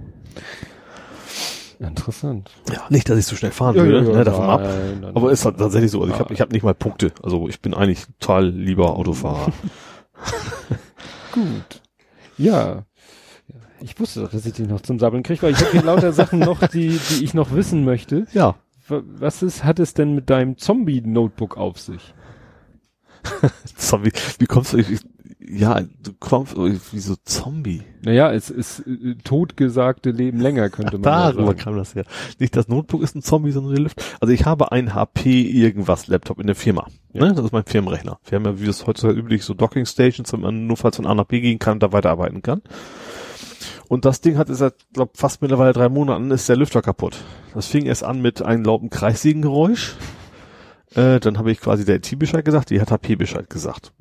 Interessant. 1.83 2.51
Ja, 2.73 2.85
nicht, 2.91 3.09
dass 3.11 3.19
ich 3.19 3.27
so 3.27 3.35
schnell 3.37 3.51
fahren 3.51 3.75
würde, 3.75 4.03
ne, 4.03 4.25
davon 4.25 4.45
ab. 4.49 4.61
nein, 4.63 5.01
nein, 5.01 5.11
Aber 5.17 5.23
nein. 5.27 5.33
ist 5.35 5.45
halt 5.45 5.59
tatsächlich 5.59 5.91
so. 5.91 6.01
Also 6.01 6.13
ich 6.13 6.19
Ja. 6.19 6.25
habe 6.25 6.35
ich 6.35 6.41
hab 6.41 6.53
nicht 6.53 6.63
mal 6.63 6.75
Punkte. 6.75 7.13
Also 7.23 7.49
ich 7.49 7.61
bin 7.61 7.75
eigentlich 7.75 8.07
total 8.21 8.49
lieber 8.49 8.97
Autofahrer. 8.97 9.53
Gut. 11.33 11.83
Ja. 12.39 12.85
Ich 13.81 13.99
wusste 13.99 14.21
doch, 14.21 14.31
dass 14.31 14.47
ich 14.47 14.53
die 14.53 14.63
noch 14.63 14.81
zum 14.81 14.99
Sabbeln 14.99 15.23
kriege, 15.25 15.43
weil 15.43 15.53
ich 15.53 15.59
habe 15.61 15.73
hier 15.73 15.83
lauter 15.83 16.13
Sachen 16.13 16.39
noch, 16.39 16.67
die, 16.69 16.99
die 17.11 17.25
ich 17.25 17.35
noch 17.35 17.53
wissen 17.53 17.85
möchte. 17.85 18.27
ja. 18.33 18.55
Wa- 18.89 19.03
Was 19.05 19.43
ist, 19.43 19.63
hat 19.65 19.79
es 19.79 19.95
denn 19.95 20.15
mit 20.15 20.29
deinem 20.29 20.59
Zombie-Notebook 20.59 21.57
auf 21.57 21.79
sich? 21.81 22.15
Zombie. 23.77 24.11
Wie 24.39 24.47
kommst 24.47 24.73
du? 24.73 24.79
Ich, 24.79 25.01
ja, 25.55 25.81
du 25.81 26.13
kommst 26.19 26.57
wie 26.57 26.99
so 26.99 27.15
Zombie. 27.25 27.83
Naja, 28.03 28.33
es 28.33 28.49
ist 28.51 28.81
äh, 28.87 29.15
totgesagte 29.23 30.11
Leben 30.11 30.41
länger, 30.41 30.71
könnte 30.71 30.95
man 30.95 31.03
Darüber 31.03 31.47
sagen. 31.49 31.59
kam 31.59 31.77
das 31.77 31.95
her. 31.95 32.05
Nicht 32.39 32.57
das 32.57 32.69
Notebook 32.69 33.03
ist 33.03 33.15
ein 33.15 33.23
Zombie, 33.23 33.53
sondern 33.53 33.75
der 33.75 33.83
Lift. 33.83 34.03
Also 34.21 34.33
ich 34.33 34.47
habe 34.47 34.73
einen 34.73 34.95
HP 34.95 35.43
irgendwas 35.43 36.07
Laptop 36.07 36.41
in 36.41 36.47
der 36.47 36.57
Firma. 36.57 36.87
Ja. 37.13 37.27
Ne? 37.27 37.35
Das 37.35 37.45
ist 37.45 37.53
mein 37.53 37.65
Firmenrechner. 37.65 38.19
Wir 38.25 38.37
haben 38.37 38.45
ja, 38.45 38.61
wie 38.61 38.67
das 38.67 38.87
heutzutage 38.87 39.19
üblich, 39.19 39.45
so 39.45 39.55
Docking 39.55 39.85
Stations, 39.87 40.33
wenn 40.33 40.41
man 40.41 40.67
nur 40.67 40.77
falls 40.77 40.97
von 40.97 41.07
A 41.07 41.15
nach 41.15 41.27
B 41.27 41.41
gehen 41.41 41.59
kann, 41.59 41.79
da 41.79 41.93
weiterarbeiten 41.93 42.43
kann. 42.43 42.63
Und 43.89 44.07
das 44.07 44.23
Ding 44.23 44.39
hat 44.39 44.49
jetzt 44.49 44.59
seit, 44.59 44.75
glaub, 44.95 45.17
fast 45.19 45.43
mittlerweile 45.43 45.75
drei 45.75 45.89
Monaten 45.91 46.31
ist 46.31 46.49
der 46.49 46.57
Lüfter 46.57 46.81
kaputt. 46.81 47.17
Das 47.53 47.67
fing 47.67 47.85
erst 47.85 48.05
an 48.05 48.23
mit 48.23 48.41
einem 48.41 48.65
lauten 48.65 48.89
Kreissägengeräusch. 48.89 49.97
Äh, 50.95 51.21
dann 51.21 51.39
habe 51.39 51.51
ich 51.53 51.61
quasi 51.61 51.85
der 51.85 51.97
IT 51.97 52.19
Bescheid 52.19 52.45
gesagt, 52.45 52.71
die 52.71 52.81
hat 52.81 52.91
HP 52.91 53.17
Bescheid 53.17 53.49
gesagt. 53.51 53.93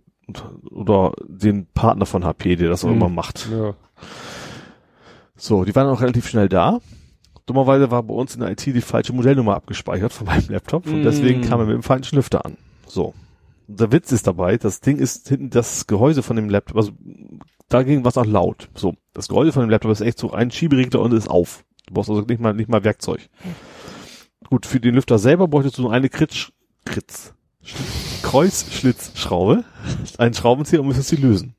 Oder 0.69 1.13
den 1.27 1.67
Partner 1.73 2.05
von 2.05 2.23
HP, 2.25 2.55
der 2.55 2.69
das 2.69 2.83
auch 2.83 2.89
Hm. 2.89 2.95
immer 2.97 3.09
macht. 3.09 3.47
Ja. 3.51 3.73
So, 5.35 5.63
die 5.65 5.75
waren 5.75 5.87
auch 5.87 6.01
relativ 6.01 6.27
schnell 6.29 6.49
da. 6.49 6.79
Dummerweise 7.45 7.89
war 7.91 8.03
bei 8.03 8.13
uns 8.13 8.35
in 8.35 8.41
der 8.41 8.51
IT 8.51 8.65
die 8.65 8.81
falsche 8.81 9.13
Modellnummer 9.13 9.55
abgespeichert 9.55 10.13
von 10.13 10.27
meinem 10.27 10.47
Laptop 10.49 10.85
und 10.85 11.01
Mm. 11.01 11.03
deswegen 11.03 11.41
kam 11.41 11.59
er 11.59 11.65
mit 11.65 11.73
dem 11.75 11.83
falschen 11.83 12.15
Lüfter 12.15 12.45
an. 12.45 12.57
So. 12.87 13.13
Und 13.67 13.79
der 13.79 13.91
Witz 13.91 14.11
ist 14.11 14.27
dabei, 14.27 14.57
das 14.57 14.79
Ding 14.81 14.97
ist 14.97 15.27
hinten 15.29 15.49
das 15.49 15.87
Gehäuse 15.87 16.21
von 16.23 16.35
dem 16.35 16.49
Laptop, 16.49 16.77
also 16.77 16.91
dagegen 17.69 18.03
war 18.03 18.09
es 18.09 18.17
auch 18.17 18.25
laut. 18.25 18.69
So, 18.75 18.93
das 19.13 19.27
Gehäuse 19.27 19.51
von 19.51 19.61
dem 19.63 19.69
Laptop 19.71 19.91
ist 19.91 20.01
echt 20.01 20.19
so 20.19 20.31
ein 20.31 20.51
Schieberegler 20.51 20.99
und 21.01 21.13
ist 21.13 21.29
auf. 21.29 21.63
Du 21.87 21.93
brauchst 21.95 22.09
also 22.09 22.21
nicht 22.21 22.39
mal 22.39 22.53
nicht 22.53 22.69
mal 22.69 22.83
Werkzeug. 22.83 23.27
Gut, 24.47 24.65
für 24.65 24.79
den 24.79 24.95
Lüfter 24.95 25.17
selber 25.17 25.47
bräuchtest 25.47 25.77
du 25.77 25.81
nur 25.83 25.93
eine 25.93 26.09
Kritsch, 26.09 26.51
Kritz, 26.85 27.33
Kreuzschlitzschraube, 28.21 29.63
einen 30.17 30.33
Schraubenzieher 30.33 30.81
und 30.81 30.87
müsstest 30.87 31.09
sie 31.09 31.15
lösen. 31.15 31.55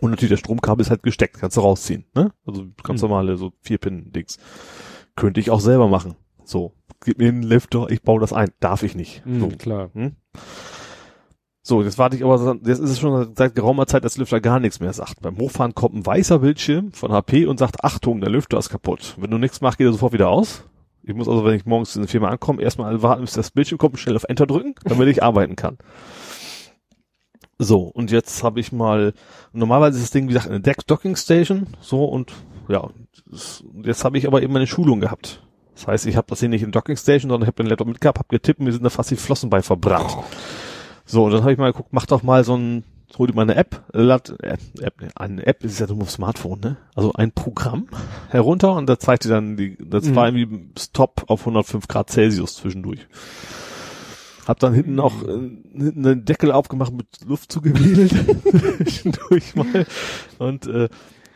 Und 0.00 0.10
natürlich 0.10 0.30
das 0.30 0.40
Stromkabel 0.40 0.82
ist 0.82 0.90
halt 0.90 1.02
gesteckt, 1.02 1.38
kannst 1.38 1.56
du 1.56 1.60
rausziehen, 1.60 2.04
ne? 2.14 2.32
Also 2.46 2.64
ganz 2.82 3.02
Hm. 3.02 3.08
normale 3.10 3.36
so 3.36 3.52
vier 3.60 3.78
Pin 3.78 4.10
Dings. 4.12 4.38
Könnte 5.16 5.40
ich 5.40 5.50
auch 5.50 5.60
selber 5.60 5.88
machen. 5.88 6.14
So, 6.44 6.72
gib 7.04 7.18
mir 7.18 7.28
einen 7.28 7.42
Lifter, 7.42 7.88
ich 7.90 8.02
baue 8.02 8.20
das 8.20 8.32
ein. 8.32 8.50
Darf 8.60 8.82
ich 8.82 8.94
nicht. 8.94 9.24
Mhm, 9.26 9.40
So. 9.40 9.48
klar. 9.48 9.90
So, 11.64 11.82
jetzt 11.82 11.98
warte 11.98 12.16
ich 12.16 12.24
aber, 12.24 12.56
jetzt 12.64 12.80
ist 12.80 12.90
es 12.90 12.98
schon 12.98 13.34
seit 13.36 13.54
geraumer 13.54 13.86
Zeit, 13.86 14.04
dass 14.04 14.16
Lüfter 14.16 14.40
gar 14.40 14.58
nichts 14.58 14.80
mehr 14.80 14.92
sagt. 14.92 15.20
Beim 15.20 15.38
Hochfahren 15.38 15.74
kommt 15.76 15.94
ein 15.94 16.04
weißer 16.04 16.40
Bildschirm 16.40 16.92
von 16.92 17.12
HP 17.12 17.46
und 17.46 17.58
sagt, 17.58 17.84
Achtung, 17.84 18.20
der 18.20 18.30
Lüfter 18.30 18.58
ist 18.58 18.70
kaputt. 18.70 19.14
Wenn 19.18 19.30
du 19.30 19.38
nichts 19.38 19.60
machst, 19.60 19.78
geht 19.78 19.86
er 19.86 19.92
sofort 19.92 20.12
wieder 20.12 20.28
aus. 20.30 20.64
Ich 21.04 21.14
muss 21.14 21.28
also, 21.28 21.44
wenn 21.44 21.54
ich 21.54 21.66
morgens 21.66 21.96
in 21.96 22.02
die 22.02 22.08
Firma 22.08 22.28
ankomme, 22.28 22.62
erstmal 22.62 23.02
warten, 23.02 23.22
bis 23.22 23.32
das 23.32 23.50
Bildschirm 23.50 23.78
kommt 23.78 23.94
und 23.94 23.98
schnell 23.98 24.16
auf 24.16 24.24
Enter 24.24 24.46
drücken, 24.46 24.74
damit 24.84 25.08
ich 25.08 25.22
arbeiten 25.22 25.56
kann. 25.56 25.78
So, 27.58 27.82
und 27.82 28.10
jetzt 28.10 28.42
habe 28.42 28.60
ich 28.60 28.72
mal, 28.72 29.12
normalerweise 29.52 29.98
ist 29.98 30.04
das 30.04 30.10
Ding, 30.10 30.24
wie 30.28 30.32
gesagt, 30.32 30.48
eine 30.48 30.60
Deck 30.60 30.86
Docking 30.86 31.16
Station, 31.16 31.66
so 31.80 32.04
und 32.04 32.32
ja, 32.68 32.88
das- 33.30 33.64
jetzt 33.84 34.04
habe 34.04 34.18
ich 34.18 34.26
aber 34.26 34.42
eben 34.42 34.54
eine 34.56 34.66
Schulung 34.66 35.00
gehabt. 35.00 35.42
Das 35.74 35.86
heißt, 35.86 36.06
ich 36.06 36.16
habe 36.16 36.26
das 36.28 36.40
hier 36.40 36.48
nicht 36.48 36.62
in 36.62 36.70
Docking 36.72 36.96
Station, 36.96 37.30
sondern 37.30 37.42
ich 37.46 37.52
habe 37.52 37.62
den 37.62 37.68
Laptop 37.68 37.88
mitgehabt, 37.88 38.18
habe 38.18 38.28
getippt 38.28 38.60
und 38.60 38.66
mir 38.66 38.72
sind 38.72 38.84
da 38.84 38.90
fast 38.90 39.10
die 39.10 39.16
Flossen 39.16 39.50
bei 39.50 39.62
verbrannt. 39.62 40.16
So, 41.04 41.24
und 41.24 41.32
dann 41.32 41.42
habe 41.42 41.52
ich 41.52 41.58
mal 41.58 41.72
geguckt, 41.72 41.88
mach 41.92 42.06
doch 42.06 42.22
mal 42.22 42.44
so 42.44 42.56
ein, 42.56 42.84
hol 43.18 43.26
dir 43.26 43.34
mal 43.34 43.42
eine 43.42 43.54
App, 43.56 43.82
äh, 43.92 44.00
lad, 44.00 44.34
äh, 44.42 44.56
App, 44.80 45.00
ne, 45.00 45.08
eine 45.14 45.46
App 45.46 45.64
ist 45.64 45.78
ja 45.80 45.86
nur 45.86 46.02
auf 46.02 46.10
Smartphone, 46.10 46.60
ne? 46.60 46.76
Also 46.94 47.12
ein 47.12 47.32
Programm 47.32 47.86
herunter 48.30 48.74
und 48.74 48.86
da 48.88 48.98
zeigt 48.98 49.24
dir 49.24 49.28
dann 49.28 49.56
die, 49.56 49.76
das 49.78 50.04
Mhm. 50.06 50.16
war 50.16 50.28
irgendwie 50.28 50.70
Stop 50.78 51.24
auf 51.28 51.40
105 51.40 51.88
Grad 51.88 52.10
Celsius 52.10 52.54
zwischendurch. 52.54 53.06
Hab 54.46 54.58
dann 54.58 54.74
hinten 54.74 54.96
noch 54.96 55.22
äh, 55.22 55.38
hinten 55.72 56.02
den 56.02 56.24
Deckel 56.24 56.50
aufgemacht 56.50 56.92
mit 56.92 57.06
Luft 57.26 57.52
zugewedelt. 57.52 58.12
durch 59.28 59.54
mal. 59.54 59.86
Und 60.38 60.66
äh, 60.66 60.88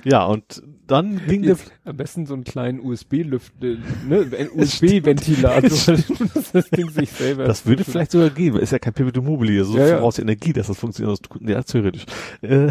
ja, 0.08 0.24
und 0.24 0.62
dann 0.86 1.20
ging 1.26 1.42
der 1.42 1.56
Am 1.84 1.96
besten 1.96 2.26
so 2.26 2.34
einen 2.34 2.44
kleinen 2.44 2.78
USB-Lüft, 2.80 3.52
äh, 3.62 3.76
ne, 4.08 4.48
USB-Ventilator, 4.54 5.68
das 6.52 6.70
Ding 6.70 6.90
sich 6.90 7.10
selber. 7.10 7.44
Das 7.44 7.66
würde 7.66 7.82
vielleicht 7.82 8.12
sogar 8.12 8.30
gehen, 8.30 8.54
weil 8.54 8.60
ist 8.62 8.70
ja 8.72 8.78
kein 8.78 8.92
Perpetuum 8.94 9.24
mobile, 9.26 9.64
so 9.64 9.76
Ja, 9.76 9.86
ja. 9.88 9.96
voraus 9.98 10.18
Energie, 10.20 10.52
dass 10.52 10.68
das 10.68 10.78
funktioniert. 10.78 11.18
Ja, 11.40 11.62
theoretisch. 11.62 12.06
Äh, 12.42 12.68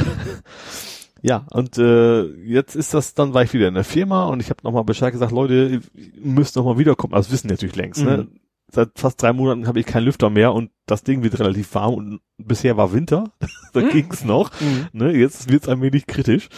ja, 1.21 1.45
und 1.51 1.77
äh, 1.77 2.23
jetzt 2.45 2.75
ist 2.75 2.93
das, 2.93 3.13
dann 3.15 3.33
war 3.33 3.43
ich 3.43 3.53
wieder 3.53 3.67
in 3.67 3.73
der 3.73 3.83
Firma 3.83 4.25
und 4.27 4.39
ich 4.39 4.49
habe 4.49 4.59
nochmal 4.63 4.83
Bescheid 4.85 5.11
gesagt, 5.11 5.31
Leute, 5.33 5.81
ihr 5.95 6.01
müsst 6.23 6.55
nochmal 6.55 6.77
wiederkommen. 6.77 7.13
Also 7.13 7.27
das 7.27 7.33
wissen 7.33 7.47
die 7.49 7.53
natürlich 7.53 7.75
längst, 7.75 8.03
ne? 8.03 8.17
Mhm. 8.29 8.39
Seit 8.71 8.89
fast 8.95 9.21
drei 9.21 9.31
Monaten 9.31 9.67
habe 9.67 9.79
ich 9.79 9.85
keinen 9.85 10.05
Lüfter 10.05 10.29
mehr 10.29 10.51
und 10.53 10.71
das 10.85 11.03
Ding 11.03 11.21
wird 11.23 11.37
relativ 11.39 11.73
warm 11.75 11.93
und 11.93 12.19
bisher 12.37 12.77
war 12.77 12.93
Winter, 12.93 13.31
da 13.73 13.81
Mhm. 13.81 13.89
ging's 13.89 14.23
noch. 14.25 14.51
Mhm. 14.59 14.87
Ne? 14.91 15.15
Jetzt 15.15 15.49
wird's 15.51 15.69
ein 15.69 15.81
wenig 15.81 16.07
kritisch. 16.07 16.49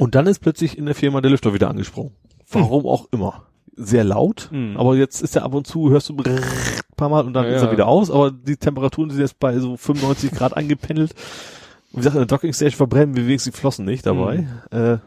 Und 0.00 0.14
dann 0.14 0.26
ist 0.26 0.40
plötzlich 0.40 0.76
in 0.78 0.86
der 0.86 0.94
Firma 0.94 1.20
der 1.20 1.30
Lüfter 1.30 1.52
wieder 1.54 1.68
angesprungen. 1.70 2.12
Warum 2.50 2.86
auch 2.86 3.06
immer. 3.12 3.44
Sehr 3.76 4.02
laut, 4.04 4.48
Mhm. 4.52 4.76
aber 4.76 4.96
jetzt 4.96 5.22
ist 5.22 5.36
er 5.36 5.44
ab 5.44 5.54
und 5.54 5.66
zu, 5.66 5.90
hörst 5.90 6.08
du 6.08 6.16
ein 6.16 6.40
paar 6.96 7.08
Mal 7.08 7.24
und 7.24 7.32
dann 7.32 7.44
Ja, 7.46 7.52
ist 7.52 7.62
er 7.62 7.72
wieder 7.72 7.86
aus, 7.86 8.10
aber 8.10 8.30
die 8.30 8.56
Temperaturen 8.56 9.10
sind 9.10 9.20
jetzt 9.20 9.38
bei 9.38 9.58
so 9.58 9.76
95 9.76 10.32
Grad 10.32 10.56
eingependelt. 10.56 11.14
Wie 11.92 11.96
gesagt, 11.98 12.14
in 12.16 12.20
der 12.20 12.26
Docking 12.26 12.52
Station 12.52 12.76
verbrennen 12.76 13.16
wir 13.16 13.26
wenigstens 13.26 13.54
die 13.54 13.58
Flossen 13.60 13.84
nicht 13.84 14.04
dabei. 14.06 14.46
Äh, 14.70 14.98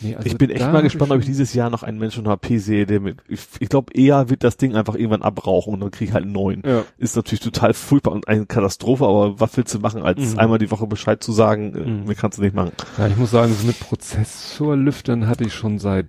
Nee, 0.00 0.14
also 0.16 0.26
ich 0.26 0.38
bin 0.38 0.50
echt 0.50 0.60
mal 0.72 0.82
gespannt, 0.82 1.12
ob 1.12 1.20
ich 1.20 1.26
dieses 1.26 1.52
Jahr 1.54 1.70
noch 1.70 1.82
einen 1.82 1.98
Menschen 1.98 2.26
HP 2.28 2.58
sehe, 2.58 2.86
der 2.86 3.00
mit, 3.00 3.18
ich, 3.28 3.40
ich 3.58 3.68
glaube 3.68 3.92
eher 3.92 4.30
wird 4.30 4.44
das 4.44 4.56
Ding 4.56 4.74
einfach 4.74 4.94
irgendwann 4.94 5.22
abrauchen 5.22 5.74
und 5.74 5.80
dann 5.80 5.90
krieg 5.90 6.08
ich 6.08 6.14
halt 6.14 6.24
einen 6.24 6.32
neuen. 6.32 6.62
Ja. 6.66 6.84
Ist 6.98 7.16
natürlich 7.16 7.40
total 7.40 7.74
furchtbar 7.74 8.12
und 8.12 8.28
eine 8.28 8.46
Katastrophe, 8.46 9.04
aber 9.04 9.38
was 9.40 9.56
willst 9.56 9.74
du 9.74 9.78
machen, 9.80 10.02
als 10.02 10.32
Mhm. 10.34 10.38
einmal 10.38 10.58
die 10.58 10.70
Woche 10.70 10.86
Bescheid 10.86 11.22
zu 11.22 11.32
sagen, 11.32 11.74
äh, 11.74 11.78
Mhm. 11.80 12.04
mehr 12.06 12.14
kannst 12.14 12.38
du 12.38 12.42
nicht 12.42 12.54
machen. 12.54 12.72
Ja, 12.98 13.06
ich 13.08 13.16
muss 13.16 13.30
sagen, 13.30 13.52
so 13.52 13.66
mit 13.66 13.78
Prozessorlüftern 13.80 15.26
hatte 15.26 15.44
ich 15.44 15.54
schon 15.54 15.78
seit 15.78 16.06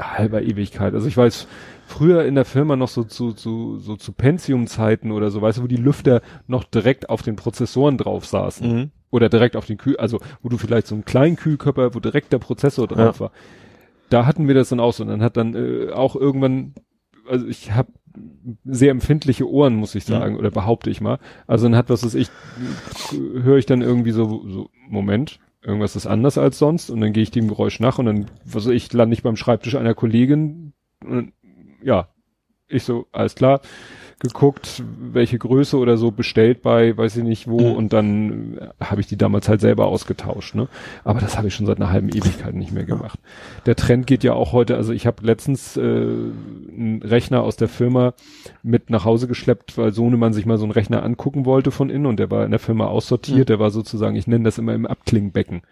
halber 0.00 0.42
Ewigkeit. 0.42 0.94
Also 0.94 1.06
ich 1.06 1.16
weiß, 1.16 1.46
früher 1.92 2.24
in 2.24 2.34
der 2.34 2.44
Firma 2.44 2.76
noch 2.76 2.88
so 2.88 3.04
zu, 3.04 3.32
zu, 3.32 3.78
so 3.78 3.96
zu 3.96 4.12
Pentium-Zeiten 4.12 5.12
oder 5.12 5.30
so, 5.30 5.42
weißt 5.42 5.58
du, 5.58 5.62
wo 5.62 5.66
die 5.66 5.76
Lüfter 5.76 6.22
noch 6.46 6.64
direkt 6.64 7.10
auf 7.10 7.22
den 7.22 7.36
Prozessoren 7.36 7.98
drauf 7.98 8.24
saßen. 8.26 8.76
Mhm. 8.76 8.90
Oder 9.10 9.28
direkt 9.28 9.56
auf 9.56 9.66
den 9.66 9.76
Kühl, 9.76 9.98
also 9.98 10.20
wo 10.42 10.48
du 10.48 10.56
vielleicht 10.56 10.86
so 10.86 10.94
einen 10.94 11.04
kleinen 11.04 11.36
Kühlkörper, 11.36 11.94
wo 11.94 12.00
direkt 12.00 12.32
der 12.32 12.38
Prozessor 12.38 12.88
drauf 12.88 13.20
war. 13.20 13.30
Da 14.08 14.24
hatten 14.24 14.48
wir 14.48 14.54
das 14.54 14.70
dann 14.70 14.80
auch 14.80 14.94
so. 14.94 15.02
Und 15.02 15.10
dann 15.10 15.22
hat 15.22 15.36
dann 15.36 15.54
äh, 15.54 15.90
auch 15.92 16.16
irgendwann, 16.16 16.74
also 17.28 17.46
ich 17.46 17.72
habe 17.72 17.92
sehr 18.64 18.90
empfindliche 18.90 19.48
Ohren, 19.48 19.76
muss 19.76 19.94
ich 19.94 20.04
sagen, 20.04 20.36
oder 20.36 20.50
behaupte 20.50 20.90
ich 20.90 21.00
mal. 21.00 21.18
Also 21.46 21.66
dann 21.66 21.76
hat 21.76 21.90
was 21.90 22.04
weiß 22.04 22.14
ich, 22.14 22.28
höre 23.12 23.58
ich 23.58 23.66
dann 23.66 23.82
irgendwie 23.82 24.12
so, 24.12 24.44
so, 24.48 24.70
Moment, 24.88 25.40
irgendwas 25.62 25.96
ist 25.96 26.06
anders 26.06 26.38
als 26.38 26.58
sonst 26.58 26.90
und 26.90 27.00
dann 27.00 27.12
gehe 27.12 27.22
ich 27.22 27.30
dem 27.30 27.48
Geräusch 27.48 27.80
nach 27.80 27.98
und 27.98 28.06
dann, 28.06 28.26
was 28.44 28.66
weiß 28.66 28.72
ich, 28.72 28.92
lande 28.92 29.14
ich 29.14 29.22
beim 29.22 29.36
Schreibtisch 29.36 29.76
einer 29.76 29.94
Kollegin 29.94 30.72
und 31.04 31.32
ja, 31.82 32.08
ich 32.68 32.84
so, 32.84 33.06
alles 33.12 33.34
klar, 33.34 33.60
geguckt, 34.22 34.82
welche 35.12 35.36
Größe 35.38 35.76
oder 35.76 35.98
so 35.98 36.10
bestellt 36.10 36.62
bei, 36.62 36.96
weiß 36.96 37.16
ich 37.18 37.24
nicht 37.24 37.46
wo, 37.48 37.60
Mhm. 37.60 37.76
und 37.76 37.92
dann 37.92 38.56
äh, 38.58 38.84
habe 38.84 39.00
ich 39.02 39.06
die 39.06 39.18
damals 39.18 39.48
halt 39.48 39.60
selber 39.60 39.86
ausgetauscht, 39.86 40.54
ne? 40.54 40.68
Aber 41.04 41.20
das 41.20 41.36
habe 41.36 41.48
ich 41.48 41.54
schon 41.54 41.66
seit 41.66 41.76
einer 41.76 41.90
halben 41.90 42.08
Ewigkeit 42.08 42.54
nicht 42.54 42.72
mehr 42.72 42.84
gemacht. 42.84 43.18
Der 43.66 43.76
Trend 43.76 44.06
geht 44.06 44.24
ja 44.24 44.32
auch 44.32 44.52
heute, 44.52 44.76
also 44.76 44.92
ich 44.92 45.06
habe 45.06 45.26
letztens 45.26 45.76
äh, 45.76 45.80
einen 45.80 47.02
Rechner 47.04 47.42
aus 47.42 47.56
der 47.56 47.68
Firma 47.68 48.14
mit 48.62 48.88
nach 48.90 49.04
Hause 49.04 49.26
geschleppt, 49.28 49.76
weil 49.76 49.92
Sohnemann 49.92 50.32
sich 50.32 50.46
mal 50.46 50.56
so 50.58 50.64
einen 50.64 50.72
Rechner 50.72 51.02
angucken 51.02 51.44
wollte 51.44 51.70
von 51.70 51.90
innen 51.90 52.06
und 52.06 52.18
der 52.18 52.30
war 52.30 52.44
in 52.44 52.50
der 52.52 52.60
Firma 52.60 52.86
aussortiert, 52.86 53.38
Mhm. 53.40 53.44
der 53.46 53.58
war 53.58 53.70
sozusagen, 53.70 54.16
ich 54.16 54.26
nenne 54.26 54.44
das 54.44 54.58
immer 54.58 54.72
im 54.74 54.86
Abklingbecken. 54.86 55.62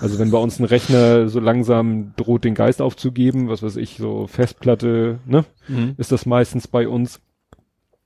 Also 0.00 0.18
wenn 0.18 0.30
bei 0.30 0.38
uns 0.38 0.58
ein 0.58 0.64
Rechner 0.64 1.28
so 1.28 1.40
langsam 1.40 2.12
droht, 2.16 2.44
den 2.44 2.54
Geist 2.54 2.80
aufzugeben, 2.80 3.48
was 3.48 3.62
weiß 3.62 3.76
ich, 3.76 3.96
so 3.98 4.26
Festplatte, 4.26 5.18
ne? 5.26 5.44
Mhm. 5.68 5.94
ist 5.98 6.12
das 6.12 6.24
meistens 6.26 6.68
bei 6.68 6.86
uns. 6.88 7.20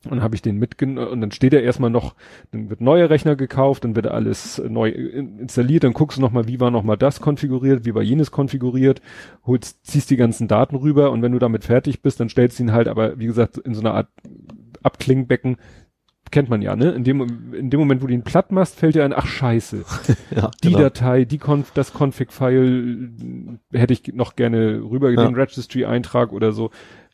Und 0.05 0.13
dann 0.13 0.23
habe 0.23 0.35
ich 0.35 0.41
den 0.41 0.57
mitgenommen 0.57 1.09
und 1.09 1.21
dann 1.21 1.31
steht 1.31 1.53
er 1.53 1.63
erstmal 1.63 1.91
noch, 1.91 2.15
dann 2.53 2.71
wird 2.71 2.81
neuer 2.81 3.11
Rechner 3.11 3.37
gekauft, 3.37 3.85
dann 3.85 3.97
wird 3.97 4.07
alles 4.07 4.59
äh, 4.59 4.69
neu 4.71 4.89
in- 4.89 5.39
installiert, 5.41 5.85
dann 5.85 5.93
guckst 5.93 6.17
du 6.17 6.23
nochmal, 6.23 6.49
wie 6.49 6.59
war 6.59 6.71
nochmal 6.71 6.97
das 6.97 7.21
konfiguriert, 7.21 7.85
wie 7.85 7.95
war 7.95 8.01
jenes 8.03 8.31
konfiguriert, 8.31 9.03
holst, 9.45 9.85
ziehst 9.87 10.09
die 10.11 10.17
ganzen 10.17 10.49
Daten 10.49 10.77
rüber 10.77 11.11
und 11.11 11.21
wenn 11.21 11.33
du 11.33 11.39
damit 11.39 11.65
fertig 11.65 12.01
bist, 12.01 12.19
dann 12.19 12.31
stellst 12.31 12.59
du 12.59 12.63
ihn 12.63 12.73
halt, 12.73 12.89
aber 12.89 13.19
wie 13.19 13.27
gesagt, 13.27 13.59
in 13.59 13.75
so 13.75 13.81
einer 13.81 13.93
Art 13.93 14.09
Abklingbecken, 14.83 15.57
kennt 16.31 16.49
man 16.49 16.63
ja, 16.63 16.77
ne? 16.77 16.93
In 16.93 17.03
dem, 17.05 17.53
in 17.53 17.71
dem 17.71 17.81
Moment, 17.81 18.03
wo 18.03 18.07
du 18.07 18.15
ihn 18.15 18.23
platt 18.23 18.53
machst, 18.53 18.77
fällt 18.77 18.95
dir 18.95 19.05
ein, 19.05 19.13
ach 19.13 19.27
scheiße, 19.27 19.85
Ja, 20.35 20.51
die 20.63 20.69
genau. 20.69 20.79
Datei, 20.79 21.25
die 21.25 21.39
Conf, 21.39 21.73
das 21.73 21.93
Config-File 21.93 23.59
äh, 23.73 23.79
hätte 23.79 23.93
ich 23.93 24.15
noch 24.15 24.37
gerne 24.37 24.81
rüber 24.81 25.11
Ja. 25.11 25.27
den 25.27 25.35
Registry-Eintrag 25.35 26.33
oder 26.33 26.53
so. 26.53 26.71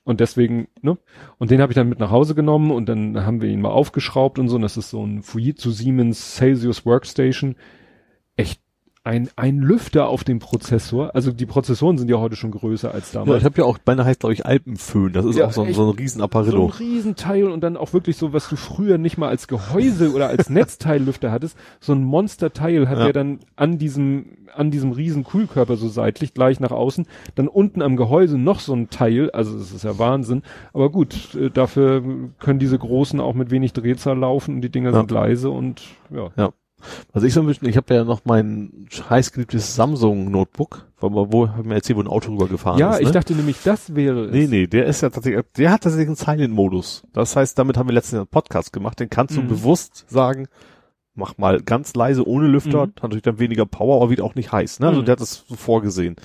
Und 0.07 0.21
deswegen, 0.21 0.69
ne? 0.83 0.99
Und 1.37 1.51
den 1.51 1.61
habe 1.61 1.73
ich 1.73 1.75
dann 1.75 1.89
mit 1.89 1.99
nach 1.99 2.13
Hause 2.13 2.37
genommen 2.37 2.71
und 2.71 2.89
dann 2.89 3.27
haben 3.27 3.43
wir 3.43 3.49
ihn 3.49 3.61
mal 3.61 3.71
aufgeschraubt 3.71 4.39
und 4.39 4.49
so. 4.49 4.55
Und 4.55 4.63
das 4.63 4.77
ist 4.77 4.91
so 4.91 5.05
ein 5.05 5.21
Fujitsu 5.21 5.73
Siemens 5.73 6.37
Celsius 6.37 6.87
Workstation. 6.87 7.57
Echt 8.37 8.63
ein, 9.07 9.29
ein 9.37 9.59
Lüfter 9.61 10.09
auf 10.09 10.25
dem 10.25 10.41
Prozessor. 10.41 11.15
Also 11.15 11.33
die 11.33 11.47
Prozessoren 11.47 11.97
sind 11.97 12.11
ja 12.11 12.19
heute 12.19 12.37
schon 12.37 12.51
größer 12.51 12.93
als 12.93 13.13
Ja, 13.13 13.21
damals. 13.21 13.39
ich 13.41 13.45
habe 13.45 13.59
ja 13.59 13.65
auch, 13.65 13.79
meine 13.87 14.05
heißt 14.05 14.21
glaube 14.21 14.33
ich 14.35 14.45
Alpenföhn, 14.45 15.13
das 15.13 15.25
ist 15.25 15.37
Ja, 15.39 15.47
auch 15.47 15.53
so 15.53 15.63
ein, 15.63 15.73
so 15.73 15.83
ein 15.83 15.87
so 15.87 15.93
ein 15.93 15.99
Riesenapparillo. 15.99 16.67
Riesenteil 16.67 17.45
und 17.49 17.61
dann 17.63 17.77
auch 17.77 17.93
wirklich 17.93 18.17
so, 18.17 18.33
was 18.33 18.49
du 18.49 18.57
früher 18.57 18.99
nicht 18.99 19.17
mal 19.17 19.29
als 19.29 19.47
Gehäuse 19.49 20.13
oder 20.13 20.29
als 20.29 20.51
Netzteillüfter 20.51 21.31
hattest, 21.31 21.57
so 21.81 21.93
ein 21.93 22.03
Monsterteil 22.03 22.89
hat 22.89 22.99
Ja. 22.99 23.05
der 23.05 23.13
dann 23.13 23.39
an 23.55 23.79
diesem, 23.79 24.27
an 24.55 24.71
diesem 24.71 24.93
riesen 24.93 25.25
Kühlkörper 25.25 25.77
so 25.77 25.89
seitlich 25.89 26.35
gleich 26.35 26.59
nach 26.61 26.73
außen, 26.73 27.07
dann 27.37 27.49
unten 27.49 27.83
am 27.83 27.97
Gehäuse 27.97 28.39
noch 28.39 28.61
so 28.61 28.75
ein 28.75 28.91
Teil, 28.91 29.31
also 29.31 29.57
das 29.57 29.73
ist 29.73 29.85
ja 29.85 29.99
Wahnsinn, 29.99 30.43
aber 30.73 30.91
gut, 30.91 31.35
äh, 31.35 31.51
dafür 31.51 32.03
können 32.41 32.59
diese 32.59 32.79
großen 32.79 33.21
auch 33.21 33.35
mit 33.35 33.51
wenig 33.51 33.73
Drehzahl 33.73 34.19
laufen 34.19 34.57
und 34.57 34.61
die 34.63 34.71
Dinger 34.71 34.91
Ja. 34.91 34.97
sind 34.99 35.11
leise 35.13 35.51
und 35.51 35.83
ja. 36.11 36.31
Also 37.13 37.27
ich 37.27 37.35
so 37.35 37.41
ein 37.41 37.47
bisschen, 37.47 37.69
ich 37.69 37.77
habe 37.77 37.95
ja 37.95 38.05
noch 38.05 38.21
mein 38.25 38.87
heißgeliebtes 39.11 39.75
Samsung 39.75 40.31
Notebook, 40.31 40.87
wo, 41.01 41.11
wo 41.33 41.49
hab 41.49 41.61
ich 41.61 41.65
mir 41.67 41.75
erzählt, 41.75 41.97
wo 41.99 42.03
ein 42.03 42.07
Auto 42.09 42.33
rübergefahren 42.33 42.79
Ja, 42.79 42.93
ist. 42.95 43.01
ich 43.01 43.07
ne? 43.07 43.13
dachte 43.13 43.35
nämlich, 43.35 43.57
das 43.65 43.95
wäre 43.95 44.27
es. 44.27 44.33
Nee, 44.33 44.47
nee, 44.47 44.67
der 44.67 44.87
ist 44.87 45.01
ja 45.03 45.11
tatsächlich, 45.11 45.45
der 45.57 45.71
hat 45.73 45.83
tatsächlich 45.83 46.09
einen 46.09 46.17
Silent-Modus. 46.17 47.05
Das 47.13 47.37
heißt, 47.37 47.59
damit 47.59 47.77
haben 47.77 47.89
wir 47.89 47.95
letztens 47.95 48.19
einen 48.21 48.27
Podcast 48.29 48.73
gemacht, 48.73 48.99
den 49.01 49.11
kannst 49.11 49.37
du 49.37 49.43
Mhm. 49.43 49.49
bewusst 49.49 50.05
sagen, 50.09 50.49
mach 51.15 51.39
mal 51.39 51.61
ganz 51.63 51.95
leise 51.95 52.27
ohne 52.27 52.47
Lüfter, 52.47 52.79
Mhm. 52.79 52.83
hat 52.83 53.03
natürlich 53.03 53.23
dann 53.23 53.39
weniger 53.39 53.67
Power, 53.67 53.97
aber 54.03 54.11
wird 54.11 54.21
auch 54.21 54.35
nicht 54.35 54.53
heiß, 54.53 54.81
ne? 54.81 54.89
Also 54.89 55.01
Mhm. 55.01 55.05
der 55.07 55.13
hat 55.13 55.21
das 55.21 55.45
so 55.49 55.55
vorgesehen. 55.55 56.17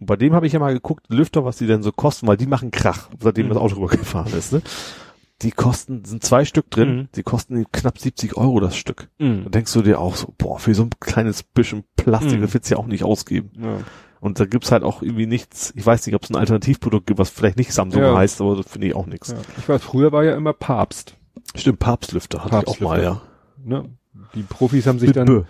Und 0.00 0.06
bei 0.06 0.16
dem 0.16 0.32
habe 0.34 0.46
ich 0.46 0.52
ja 0.52 0.58
mal 0.58 0.74
geguckt, 0.74 1.06
Lüfter, 1.08 1.44
was 1.44 1.56
die 1.58 1.66
denn 1.66 1.82
so 1.82 1.92
kosten, 1.92 2.26
weil 2.26 2.36
die 2.36 2.46
machen 2.46 2.70
Krach, 2.70 3.10
seitdem 3.20 3.46
Mhm. 3.46 3.50
das 3.50 3.58
Auto 3.58 3.76
rübergefahren 3.76 4.32
ist, 4.32 4.52
ne? 4.52 4.62
Die 5.42 5.50
kosten, 5.50 6.04
sind 6.04 6.24
zwei 6.24 6.44
Stück 6.44 6.70
drin, 6.70 6.96
Mhm. 6.96 7.08
die 7.16 7.22
kosten 7.22 7.66
knapp 7.72 7.98
70 7.98 8.36
Euro 8.36 8.60
das 8.60 8.76
Stück. 8.76 9.08
Mhm. 9.18 9.44
Da 9.44 9.50
denkst 9.50 9.72
du 9.72 9.82
dir 9.82 10.00
auch 10.00 10.14
so, 10.16 10.32
boah, 10.38 10.58
für 10.58 10.74
so 10.74 10.84
ein 10.84 10.90
kleines 11.00 11.42
bisschen 11.42 11.84
Plastik, 11.96 12.38
Mhm. 12.38 12.42
das 12.42 12.54
willst 12.54 12.70
du 12.70 12.74
ja 12.76 12.80
auch 12.80 12.86
nicht 12.86 13.04
ausgeben. 13.04 13.50
Ja. 13.60 13.78
Und 14.20 14.40
da 14.40 14.46
gibt's 14.46 14.72
halt 14.72 14.84
auch 14.84 15.02
irgendwie 15.02 15.26
nichts, 15.26 15.72
ich 15.76 15.84
weiß 15.84 16.06
nicht, 16.06 16.14
ob 16.14 16.22
es 16.22 16.30
ein 16.30 16.36
Alternativprodukt 16.36 17.06
gibt, 17.06 17.18
was 17.18 17.28
vielleicht 17.30 17.58
nicht 17.58 17.72
Samsung 17.74 18.00
Ja. 18.02 18.16
heißt, 18.16 18.40
aber 18.40 18.56
das 18.56 18.66
finde 18.70 18.86
ich 18.86 18.94
auch 18.94 19.06
nichts. 19.06 19.30
Ja. 19.32 19.38
Ich 19.58 19.68
weiß, 19.68 19.82
früher 19.82 20.12
war 20.12 20.24
ja 20.24 20.34
immer 20.36 20.52
Papst. 20.54 21.16
Stimmt, 21.54 21.78
Papstlüfter 21.80 22.44
hatte 22.44 22.60
ich 22.62 22.68
auch 22.68 22.80
mal, 22.80 23.02
ja. 23.02 23.20
Ne? 23.62 23.90
Die 24.34 24.42
Profis 24.42 24.86
haben 24.86 24.98
sich 24.98 25.08
Mit 25.08 25.16
dann 25.16 25.26
Bö. 25.26 25.42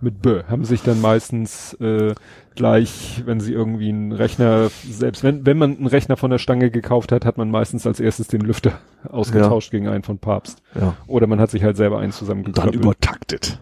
Mit 0.00 0.22
Bö, 0.22 0.42
haben 0.48 0.64
sich 0.64 0.82
dann 0.82 1.00
meistens 1.00 1.74
äh, 1.74 2.14
gleich, 2.54 3.22
wenn 3.26 3.40
sie 3.40 3.52
irgendwie 3.52 3.88
einen 3.88 4.12
Rechner, 4.12 4.70
selbst 4.88 5.22
wenn, 5.22 5.44
wenn 5.46 5.58
man 5.58 5.76
einen 5.76 5.86
Rechner 5.86 6.16
von 6.16 6.30
der 6.30 6.38
Stange 6.38 6.70
gekauft 6.70 7.12
hat, 7.12 7.24
hat 7.24 7.38
man 7.38 7.50
meistens 7.50 7.86
als 7.86 8.00
erstes 8.00 8.28
den 8.28 8.40
Lüfter 8.40 8.78
ausgetauscht 9.08 9.70
gegen 9.70 9.88
einen 9.88 10.02
von 10.02 10.18
Papst. 10.18 10.62
ja. 10.74 10.96
Oder 11.06 11.26
man 11.26 11.40
hat 11.40 11.50
sich 11.50 11.62
halt 11.62 11.76
selber 11.76 11.98
einen 11.98 12.12
Und 12.12 12.56
dann 12.58 12.72
übertaktet. 12.72 13.60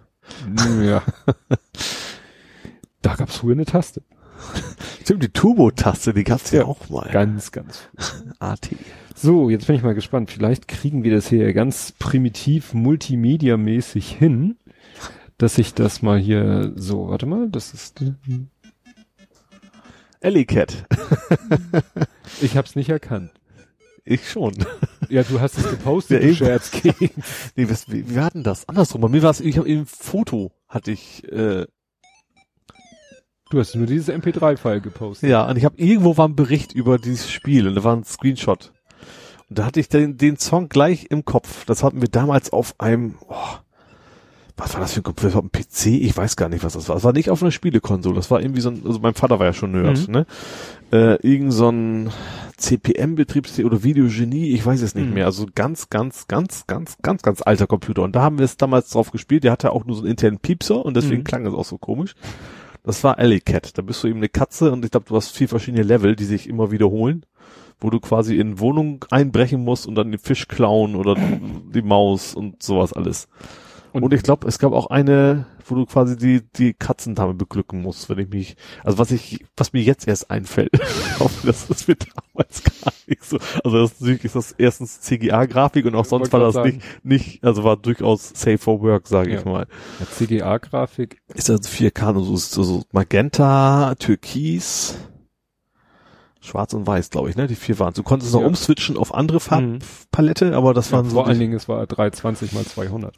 Ja. 0.82 1.02
da 3.02 3.14
gab's 3.14 3.36
früher 3.38 3.52
eine 3.52 3.64
Taste. 3.66 4.02
Stimmt, 5.02 5.22
die 5.22 5.28
Turbo-Taste, 5.28 6.14
die 6.14 6.24
gab's 6.24 6.50
ja, 6.50 6.60
Ja. 6.60 6.66
auch 6.66 6.88
mal. 6.88 7.08
Ganz, 7.12 7.52
ganz. 7.52 7.88
AT. 8.38 8.68
So, 9.16 9.48
jetzt 9.48 9.68
bin 9.68 9.76
ich 9.76 9.82
mal 9.84 9.94
gespannt. 9.94 10.28
Vielleicht 10.32 10.66
kriegen 10.66 11.04
wir 11.04 11.14
das 11.14 11.28
hier 11.28 11.52
ganz 11.54 11.92
primitiv 12.00 12.74
multimedia-mäßig 12.74 14.08
hin, 14.12 14.56
dass 15.38 15.58
ich 15.58 15.74
das 15.74 16.02
mal 16.02 16.18
hier 16.18 16.72
so, 16.76 17.08
warte 17.08 17.26
mal, 17.26 17.48
das 17.50 17.74
ist, 17.74 18.02
Ellie-Cat. 20.20 20.86
ich 22.40 22.56
hab's 22.56 22.76
nicht 22.76 22.88
erkannt. 22.88 23.30
Ich 24.06 24.28
schon. 24.30 24.54
Ja, 25.08 25.22
du 25.22 25.40
hast 25.40 25.56
es 25.58 25.68
gepostet, 25.68 26.16
Ja, 26.16 26.20
du 26.20 26.26
eben. 26.28 26.36
Scherzkeks. 26.36 26.98
Nee, 27.56 27.68
was, 27.70 27.90
wie, 27.90 28.08
wie 28.08 28.16
war 28.16 28.30
denn 28.30 28.42
das? 28.42 28.68
Andersrum. 28.68 29.00
Bei 29.00 29.08
mir 29.08 29.22
war 29.22 29.30
es, 29.30 29.40
ich 29.40 29.56
habe 29.58 29.68
ein 29.68 29.86
Foto, 29.86 30.52
hatte 30.68 30.92
ich, 30.92 31.24
äh, 31.32 31.66
Du 33.50 33.60
hast 33.60 33.74
nur 33.76 33.86
dieses 33.86 34.08
MP3-File 34.08 34.80
gepostet. 34.80 35.30
ja, 35.30 35.48
und 35.48 35.56
ich 35.56 35.64
habe 35.64 35.76
irgendwo 35.78 36.16
war 36.16 36.26
ein 36.26 36.34
Bericht 36.36 36.72
über 36.72 36.98
dieses 36.98 37.30
Spiel 37.30 37.68
und 37.68 37.74
da 37.76 37.84
war 37.84 37.94
ein 37.94 38.02
Screenshot. 38.04 38.72
Und 39.48 39.58
da 39.58 39.66
hatte 39.66 39.78
ich 39.80 39.88
den, 39.88 40.16
den 40.16 40.38
Song 40.38 40.68
gleich 40.68 41.06
im 41.10 41.24
Kopf. 41.24 41.64
Das 41.66 41.82
hatten 41.84 42.00
wir 42.00 42.08
damals 42.08 42.50
auf 42.52 42.74
einem, 42.80 43.16
oh, 43.28 43.34
was 44.56 44.74
war 44.74 44.80
das 44.80 44.92
für 44.92 45.00
ein 45.00 45.04
Computer? 45.04 45.38
Ein 45.42 45.50
PC? 45.50 45.86
Ich 45.86 46.16
weiß 46.16 46.36
gar 46.36 46.48
nicht, 46.48 46.62
was 46.64 46.74
das 46.74 46.88
war. 46.88 46.94
Das 46.96 47.04
war 47.04 47.12
nicht 47.12 47.30
auf 47.30 47.42
einer 47.42 47.50
Spielekonsole. 47.50 48.14
Das 48.14 48.30
war 48.30 48.40
irgendwie 48.40 48.60
so 48.60 48.70
ein, 48.70 48.82
also 48.86 49.00
mein 49.00 49.14
Vater 49.14 49.38
war 49.40 49.46
ja 49.46 49.52
schon 49.52 49.72
Nerd, 49.72 50.06
Mhm. 50.06 50.12
ne? 50.12 50.26
Äh, 50.92 51.16
irgend 51.26 51.52
so 51.52 51.68
ein 51.70 52.10
CPM-Betriebssystem 52.56 53.66
oder 53.66 53.82
Videogenie, 53.82 54.50
ich 54.52 54.64
weiß 54.64 54.80
es 54.82 54.94
nicht 54.94 55.08
Mhm. 55.08 55.14
mehr. 55.14 55.26
Also 55.26 55.46
ganz, 55.54 55.90
ganz, 55.90 56.28
ganz, 56.28 56.66
ganz, 56.66 56.96
ganz, 57.02 57.22
ganz 57.22 57.42
alter 57.42 57.66
Computer. 57.66 58.02
Und 58.02 58.14
da 58.14 58.22
haben 58.22 58.38
wir 58.38 58.44
es 58.44 58.56
damals 58.56 58.90
drauf 58.90 59.10
gespielt. 59.10 59.44
Der 59.44 59.52
hatte 59.52 59.72
auch 59.72 59.84
nur 59.84 59.96
so 59.96 60.02
einen 60.02 60.10
internen 60.10 60.38
Piepser 60.38 60.84
und 60.84 60.96
deswegen 60.96 61.20
Mhm. 61.20 61.24
klang 61.24 61.46
es 61.46 61.54
auch 61.54 61.64
so 61.64 61.78
komisch. 61.78 62.14
Das 62.84 63.02
war 63.02 63.18
Alley 63.18 63.40
Cat. 63.40 63.76
Da 63.78 63.82
bist 63.82 64.02
du 64.04 64.08
eben 64.08 64.18
eine 64.18 64.28
Katze 64.28 64.70
und 64.70 64.84
ich 64.84 64.90
glaube, 64.90 65.06
du 65.08 65.16
hast 65.16 65.30
vier 65.36 65.48
verschiedene 65.48 65.82
Level, 65.82 66.16
die 66.16 66.24
sich 66.26 66.48
immer 66.48 66.70
wiederholen, 66.70 67.24
wo 67.80 67.90
du 67.90 67.98
quasi 67.98 68.36
in 68.38 68.58
Wohnung 68.60 69.04
einbrechen 69.10 69.64
musst 69.64 69.86
und 69.86 69.94
dann 69.94 70.10
den 70.10 70.20
Fisch 70.20 70.46
klauen 70.48 70.94
oder 70.94 71.16
die 71.74 71.82
Maus 71.82 72.34
und 72.34 72.62
sowas 72.62 72.92
alles. 72.92 73.28
Und, 73.94 74.02
Und- 74.02 74.12
ich 74.12 74.24
glaube, 74.24 74.48
es 74.48 74.58
gab 74.58 74.72
auch 74.72 74.88
eine, 74.88 75.46
wo 75.66 75.76
du 75.76 75.86
quasi 75.86 76.16
die, 76.16 76.42
die 76.56 76.74
Katzendame 76.74 77.32
beglücken 77.32 77.80
musst, 77.80 78.08
wenn 78.08 78.18
ich 78.18 78.28
mich, 78.28 78.56
also 78.82 78.98
was 78.98 79.12
ich, 79.12 79.44
was 79.56 79.72
mir 79.72 79.82
jetzt 79.82 80.08
erst 80.08 80.32
einfällt. 80.32 80.70
ich 80.74 81.20
hoffe, 81.20 81.46
das 81.46 81.70
ist 81.70 81.86
mir 81.86 81.94
damals 81.94 82.64
gar 82.64 82.92
nicht 83.06 83.22
so. 83.24 83.38
Also 83.62 83.78
das 83.86 84.00
ist 84.00 84.34
das 84.34 84.50
erstens 84.58 85.00
CGA-Grafik 85.00 85.86
und 85.86 85.94
auch 85.94 86.04
sonst 86.06 86.32
war 86.32 86.40
das 86.40 86.56
nicht, 86.64 86.80
nicht, 87.04 87.44
also 87.44 87.62
war 87.62 87.76
durchaus 87.76 88.30
safe 88.34 88.58
for 88.58 88.80
work, 88.82 89.06
sage 89.06 89.30
Ja. 89.32 89.38
ich 89.38 89.44
mal. 89.44 89.68
Ja, 90.00 90.06
CGA-Grafik. 90.06 91.22
Ist 91.32 91.48
also 91.48 91.62
4K, 91.68 92.14
so, 92.24 92.34
so, 92.36 92.62
so 92.64 92.82
Magenta, 92.90 93.94
Türkis, 93.94 94.96
Schwarz 96.40 96.74
und 96.74 96.86
Weiß, 96.88 97.10
glaube 97.10 97.30
ich, 97.30 97.36
ne? 97.36 97.46
Die 97.46 97.54
vier 97.54 97.78
waren. 97.78 97.94
Du 97.94 98.02
konntest 98.02 98.32
noch 98.34 98.40
Ja. 98.40 98.46
umswitchen 98.48 98.96
auf 98.96 99.14
andere 99.14 99.36
Mhm. 99.38 99.80
Farbpalette, 99.80 100.56
aber 100.56 100.74
das 100.74 100.90
Ja, 100.90 100.96
waren 100.96 101.08
so 101.08 101.14
vor 101.14 101.28
allen 101.28 101.38
Dingen, 101.38 101.54
es 101.54 101.68
war 101.68 101.86
320 101.86 102.52
mal 102.52 102.64
200. 102.66 103.14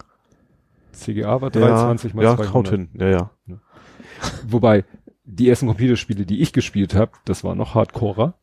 CGA 0.96 1.40
war 1.40 1.54
ja, 1.54 1.60
320 1.60 2.14
mal 2.14 2.22
ja, 2.22 2.36
200. 2.36 2.54
haut 2.54 2.68
hin. 2.68 2.88
Ja, 2.94 3.08
ja. 3.08 3.30
Wobei, 4.46 4.84
die 5.24 5.48
ersten 5.48 5.66
Computerspiele, 5.66 6.24
die 6.24 6.40
ich 6.40 6.52
gespielt 6.52 6.94
habe, 6.94 7.12
das 7.24 7.44
war 7.44 7.54
noch 7.54 7.74
Hardcorer. 7.74 8.34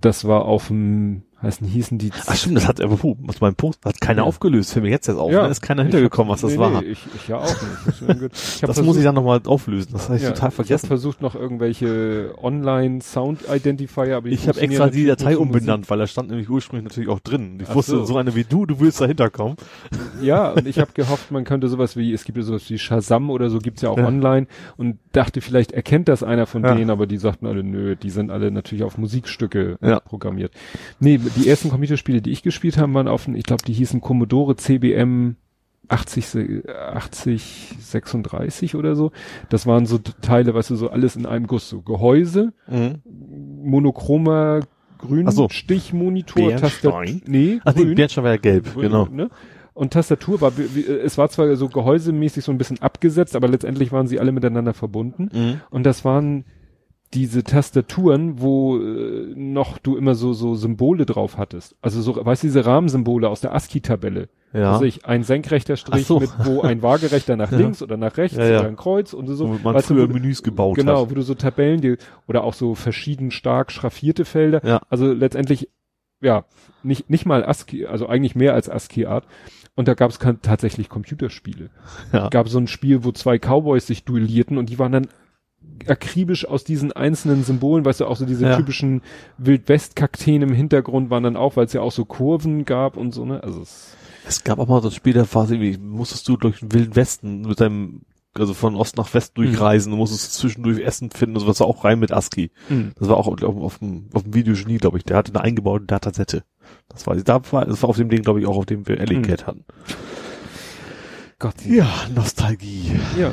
Das 0.00 0.26
war 0.26 0.44
auf 0.44 0.68
dem, 0.68 1.22
heißen, 1.42 1.66
hießen 1.66 1.98
die... 1.98 2.10
Ach 2.26 2.34
stimmt, 2.36 2.56
das 2.56 2.68
hat 2.68 2.80
aber 2.80 2.96
puh, 2.96 3.16
was 3.22 3.40
mein 3.40 3.54
Post 3.54 3.84
hat 3.84 4.00
keiner 4.00 4.22
Ja. 4.22 4.24
aufgelöst. 4.24 4.72
Für 4.72 4.80
mich 4.80 4.90
jetzt 4.90 5.08
erst 5.08 5.20
auf. 5.20 5.30
Ja. 5.32 5.42
ne? 5.42 5.48
Ist 5.48 5.60
keiner 5.62 5.82
hintergekommen, 5.82 6.32
was 6.32 6.40
das 6.42 6.52
nee, 6.52 6.58
war. 6.58 6.80
Nee, 6.82 6.88
ich, 6.88 7.00
ich 7.14 7.28
ja 7.28 7.36
auch 7.38 7.46
nicht. 7.48 8.02
Ich 8.02 8.06
das 8.30 8.60
versucht, 8.60 8.86
muss 8.86 8.96
ich 8.96 9.04
dann 9.04 9.14
nochmal 9.14 9.40
auflösen. 9.44 9.90
Das 9.92 10.06
habe 10.08 10.16
ich 10.16 10.22
ja, 10.22 10.28
total 10.30 10.38
Ich 10.38 10.42
habe 10.44 10.54
vergessen. 10.54 10.86
versucht 10.86 11.20
noch 11.22 11.34
irgendwelche 11.34 12.34
Online-Sound-Identifier, 12.42 14.16
aber 14.16 14.28
Ich 14.28 14.48
habe 14.48 14.60
extra 14.60 14.88
die 14.88 15.06
Datei 15.06 15.36
umbenannt, 15.36 15.90
weil 15.90 15.98
da 15.98 16.06
stand 16.06 16.28
nämlich 16.30 16.48
ursprünglich 16.48 16.84
natürlich 16.84 17.08
auch 17.10 17.20
drin. 17.20 17.58
Ich 17.60 17.68
Ach 17.70 17.74
wusste, 17.74 17.92
so. 17.98 18.04
so. 18.04 18.16
eine 18.16 18.34
wie 18.34 18.44
du, 18.44 18.66
du 18.66 18.80
willst 18.80 19.00
dahinter 19.00 19.30
kommen. 19.30 19.56
Ja, 20.20 20.50
und 20.50 20.66
ich 20.66 20.78
habe 20.78 20.92
gehofft, 20.94 21.30
man 21.30 21.44
könnte 21.44 21.68
sowas 21.68 21.96
wie, 21.96 22.12
es 22.12 22.24
gibt 22.24 22.38
ja 22.38 22.44
sowas 22.44 22.68
wie 22.68 22.78
Shazam 22.78 23.30
oder 23.30 23.50
so, 23.50 23.58
gibt's 23.58 23.82
ja 23.82 23.90
auch 23.90 23.98
Ja. 23.98 24.06
online 24.06 24.46
und 24.76 24.98
dachte, 25.12 25.40
vielleicht 25.40 25.72
erkennt 25.72 26.08
das 26.08 26.22
einer 26.22 26.46
von 26.46 26.62
denen, 26.62 26.90
aber 26.90 27.06
die 27.06 27.18
sagten 27.18 27.46
alle, 27.46 27.62
nö, 27.62 27.96
die 27.96 28.10
sind 28.10 28.30
alle 28.30 28.50
natürlich 28.50 28.84
auf 28.84 28.98
Musikstücke 28.98 29.78
programmiert. 30.04 30.52
Nee, 31.00 31.20
die 31.36 31.48
ersten 31.48 31.70
Computerspiele, 31.70 32.20
die 32.22 32.30
ich 32.30 32.42
gespielt 32.42 32.78
habe, 32.78 32.92
waren 32.94 33.08
auf, 33.08 33.28
ich 33.28 33.44
glaube, 33.44 33.62
die 33.66 33.72
hießen 33.72 34.00
Commodore 34.00 34.56
CBM 34.56 35.36
80, 35.88 36.26
se- 36.26 36.62
80, 36.94 37.74
36 37.80 38.74
oder 38.76 38.94
so. 38.94 39.10
Das 39.48 39.66
waren 39.66 39.84
so 39.86 39.98
Teile, 39.98 40.54
weißt 40.54 40.70
du, 40.70 40.76
so 40.76 40.88
alles 40.90 41.16
in 41.16 41.26
einem 41.26 41.46
Guss, 41.46 41.68
so 41.68 41.82
Gehäuse, 41.82 42.52
Mhm. 42.68 43.02
monochromer 43.64 44.60
grün 44.98 45.30
so. 45.30 45.48
Stichmonitor? 45.50 46.56
Tastatur. 46.56 47.04
Nee, 47.26 47.60
Ach 47.64 47.74
nee, 47.74 47.82
grün. 47.84 47.94
Bernstein 47.94 48.24
war 48.24 48.30
ja 48.32 48.36
gelb, 48.36 48.72
Grün, 48.72 48.82
genau. 48.82 49.06
Ne? 49.10 49.28
Und 49.74 49.92
Tastatur 49.92 50.40
war, 50.40 50.52
es 51.04 51.16
war 51.18 51.28
zwar 51.30 51.56
so 51.56 51.68
gehäusemäßig 51.68 52.44
so 52.44 52.52
ein 52.52 52.58
bisschen 52.58 52.80
abgesetzt, 52.82 53.34
aber 53.34 53.48
letztendlich 53.48 53.90
waren 53.90 54.06
sie 54.06 54.20
alle 54.20 54.30
miteinander 54.32 54.74
verbunden. 54.74 55.30
Mhm. 55.32 55.60
Und 55.70 55.84
das 55.84 56.04
waren 56.04 56.44
diese 57.14 57.44
Tastaturen, 57.44 58.40
wo 58.40 58.78
äh, 58.78 59.32
noch 59.36 59.78
du 59.78 59.96
immer 59.96 60.14
so 60.14 60.32
so 60.32 60.54
Symbole 60.54 61.04
drauf 61.06 61.36
hattest. 61.36 61.76
Also 61.82 62.00
so, 62.00 62.16
weißt 62.24 62.42
du, 62.42 62.46
diese 62.46 62.64
Rahmensymbole 62.64 63.28
aus 63.28 63.40
der 63.40 63.54
ASCII-Tabelle. 63.54 64.28
Ja. 64.54 64.72
Also 64.72 64.84
ich 64.84 65.04
ein 65.06 65.22
senkrechter 65.22 65.76
Strich 65.76 66.06
so. 66.06 66.20
mit 66.20 66.30
wo 66.44 66.60
ein 66.62 66.82
waagerechter 66.82 67.36
nach 67.36 67.52
Ja. 67.52 67.58
links 67.58 67.82
oder 67.82 67.96
nach 67.96 68.16
rechts 68.16 68.36
Ja, 68.36 68.46
ja. 68.46 68.58
oder 68.60 68.68
ein 68.68 68.76
Kreuz 68.76 69.12
und 69.12 69.26
so. 69.28 69.48
Wo 69.48 69.58
man 69.62 69.74
Weißt 69.74 69.88
früher 69.88 70.06
du- 70.08 70.14
Menüs 70.14 70.42
gebaut 70.42 70.76
genau, 70.76 71.02
hat. 71.02 71.10
wo 71.10 71.14
du 71.14 71.22
so 71.22 71.34
Tabellen 71.34 71.80
die, 71.80 71.96
oder 72.28 72.44
auch 72.44 72.54
so 72.54 72.74
verschieden 72.74 73.30
stark 73.30 73.72
schraffierte 73.72 74.24
Felder. 74.24 74.64
Ja. 74.66 74.80
Also 74.90 75.12
letztendlich, 75.12 75.68
ja, 76.20 76.44
nicht, 76.82 77.08
nicht 77.10 77.26
mal 77.26 77.44
ASCII, 77.44 77.86
also 77.86 78.06
eigentlich 78.08 78.34
mehr 78.34 78.54
als 78.54 78.68
ASCII-Art. 78.68 79.26
Und 79.74 79.88
da 79.88 79.94
gab 79.94 80.10
es 80.10 80.18
tatsächlich 80.42 80.90
Computerspiele. 80.90 81.70
Ja. 82.12 82.28
gab 82.28 82.46
so 82.48 82.58
ein 82.58 82.66
Spiel, 82.66 83.04
wo 83.04 83.12
zwei 83.12 83.38
Cowboys 83.38 83.86
sich 83.86 84.04
duellierten 84.04 84.58
und 84.58 84.68
die 84.68 84.78
waren 84.78 84.92
dann 84.92 85.08
akribisch 85.88 86.46
aus 86.46 86.62
diesen 86.64 86.92
einzelnen 86.92 87.42
Symbolen, 87.44 87.84
weißt 87.84 88.00
du, 88.00 88.06
auch 88.06 88.16
so 88.16 88.24
diese 88.24 88.44
Ja. 88.46 88.56
typischen 88.56 89.02
Wildwest-Kakteen 89.38 90.42
im 90.42 90.52
Hintergrund 90.52 91.10
waren 91.10 91.24
dann 91.24 91.36
auch, 91.36 91.56
weil 91.56 91.64
es 91.66 91.72
ja 91.72 91.80
auch 91.80 91.90
so 91.92 92.04
Kurven 92.04 92.64
gab 92.64 92.96
und 92.96 93.12
so, 93.12 93.24
ne? 93.24 93.42
Also 93.42 93.62
es, 93.62 93.96
Es 94.28 94.44
gab 94.44 94.58
auch 94.60 94.68
mal 94.68 94.80
so 94.80 94.88
ein 94.88 94.94
Spiel, 94.94 95.12
da 95.14 95.26
war 95.34 95.50
irgendwie, 95.50 95.76
musstest 95.78 96.28
du 96.28 96.36
durch 96.36 96.60
den 96.60 96.72
Wilden 96.72 96.94
Westen 96.94 97.42
mit 97.42 97.60
deinem, 97.60 98.02
also 98.34 98.54
von 98.54 98.76
Ost 98.76 98.96
nach 98.96 99.12
West 99.12 99.36
durchreisen, 99.36 99.90
du 99.90 99.96
musstest 99.98 100.34
zwischendurch 100.34 100.78
Essen 100.80 101.10
finden, 101.10 101.34
und 101.34 101.40
so 101.40 101.46
was 101.48 101.58
war 101.58 101.66
auch 101.66 101.84
rein 101.84 101.98
mit 101.98 102.12
ASCII. 102.12 102.52
Das 102.98 103.08
war 103.08 103.16
auch 103.16 103.26
auf, 103.26 103.42
auf, 103.42 103.78
dem, 103.78 104.06
auf 104.14 104.22
dem 104.22 104.34
Videogenie, 104.34 104.78
glaube 104.78 104.98
ich. 104.98 105.04
Der 105.04 105.16
hatte 105.16 105.32
eine 105.34 105.42
eingebaute 105.42 105.84
Datasette. 105.84 106.44
Das 106.88 107.06
war, 107.08 107.16
da 107.16 107.40
war, 107.50 107.66
das 107.66 107.82
war 107.82 107.90
auf 107.90 107.96
dem 107.96 108.08
Ding, 108.08 108.22
glaube 108.22 108.40
ich, 108.40 108.46
auch 108.46 108.56
auf 108.56 108.66
dem 108.66 108.86
wir 108.86 109.00
Alley 109.00 109.16
Mhm. 109.18 109.26
Hatten. 109.46 109.64
Gott, 111.40 111.54
Ja, 111.66 111.88
Nostalgie. 112.14 112.92
ja. 113.18 113.32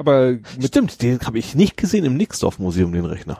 Aber 0.00 0.30
mit, 0.32 0.66
Stimmt, 0.68 1.02
den 1.02 1.20
habe 1.20 1.38
ich 1.38 1.54
nicht 1.54 1.76
gesehen 1.76 2.04
im 2.06 2.16
Nixdorf 2.16 2.58
Museum, 2.58 2.92
den 2.92 3.04
Rechner. 3.04 3.38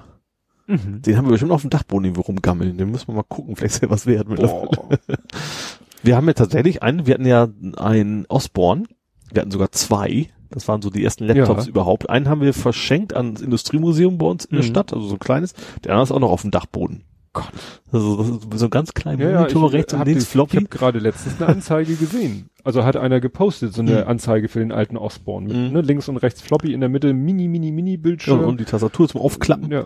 mhm. 0.67 1.01
Den 1.03 1.17
haben 1.17 1.25
wir 1.25 1.33
bestimmt 1.33 1.53
auf 1.53 1.63
dem 1.63 1.71
Dachboden 1.71 2.05
irgendwo 2.05 2.21
rumgammeln. 2.21 2.77
Den 2.77 2.91
müssen 2.91 3.09
wir 3.09 3.15
mal 3.15 3.23
gucken, 3.23 3.57
vielleicht 3.57 3.77
ist 3.77 3.83
ja 3.83 3.91
was 3.91 4.07
wert. 4.07 4.29
mittlerweile. 4.29 4.69
Wir 6.03 6.17
haben 6.17 6.27
ja 6.29 6.33
tatsächlich 6.33 6.83
einen, 6.83 7.07
wir 7.07 7.13
hatten 7.15 7.27
ja 7.27 7.49
einen 7.77 8.25
Osborne. 8.29 8.85
Wir 9.33 9.43
hatten 9.43 9.51
sogar 9.51 9.71
zwei. 9.73 10.29
Das 10.51 10.67
waren 10.67 10.81
so 10.83 10.89
die 10.91 11.05
ersten 11.05 11.25
Laptops 11.27 11.65
Ja. 11.67 11.71
überhaupt. 11.71 12.09
Einen 12.11 12.27
haben 12.29 12.41
wir 12.41 12.55
verschenkt 12.55 13.15
ans 13.15 13.41
Industriemuseum 13.43 14.17
bei 14.19 14.27
uns 14.27 14.47
in 14.47 14.57
der 14.57 14.65
Mhm. 14.65 14.69
Stadt, 14.71 14.93
also 14.95 15.07
so 15.07 15.15
ein 15.17 15.19
kleines. 15.19 15.53
Der 15.85 15.93
andere 15.93 16.05
ist 16.05 16.11
auch 16.13 16.19
noch 16.21 16.31
auf 16.31 16.41
dem 16.43 16.51
Dachboden. 16.51 17.05
Gott. 17.33 17.53
Also 17.93 18.41
so 18.57 18.65
ein 18.67 18.71
ganz 18.71 18.93
kleiner 18.93 19.23
Ja, 19.23 19.31
ja, 19.31 19.41
Monitor 19.41 19.69
ich, 19.69 19.73
rechts 19.75 19.93
und 19.95 20.05
links 20.07 20.21
die- 20.21 20.27
Ich 20.27 20.29
Floppy. 20.31 20.57
habe 20.57 20.67
gerade 20.69 20.99
letztens 20.99 21.41
eine 21.41 21.49
Anzeige 21.55 21.95
gesehen. 21.95 22.50
Also 22.65 22.85
hat 22.85 22.97
einer 22.97 23.21
gepostet, 23.21 23.73
so 23.75 23.83
eine 23.83 24.03
Mhm. 24.03 24.09
Anzeige 24.09 24.49
für 24.49 24.59
den 24.61 24.73
alten 24.73 24.97
Osborne. 24.97 25.49
Mit, 25.49 25.57
Mhm. 25.57 25.73
ne, 25.73 25.81
links 25.81 26.09
und 26.09 26.17
rechts 26.19 26.41
Floppy, 26.43 26.73
in 26.73 26.81
der 26.81 26.89
Mitte 26.89 27.13
mini, 27.15 27.49
mini, 27.49 27.73
mini 27.73 27.93
Ja, 27.93 27.97
Bildschirm. 27.99 28.41
und 28.45 28.61
die 28.61 28.65
Tastatur 28.65 29.09
zum 29.09 29.21
Aufklappen. 29.21 29.71
Ja. 29.71 29.85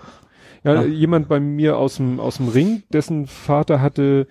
Ja, 0.65 0.75
Ja. 0.75 0.83
jemand 0.85 1.29
bei 1.29 1.41
mir 1.41 1.77
aus 1.79 1.97
dem, 1.97 2.19
aus 2.21 2.39
dem 2.39 2.49
Ring, 2.49 2.83
dessen 2.93 3.27
Vater 3.27 3.81
hatte 3.81 4.27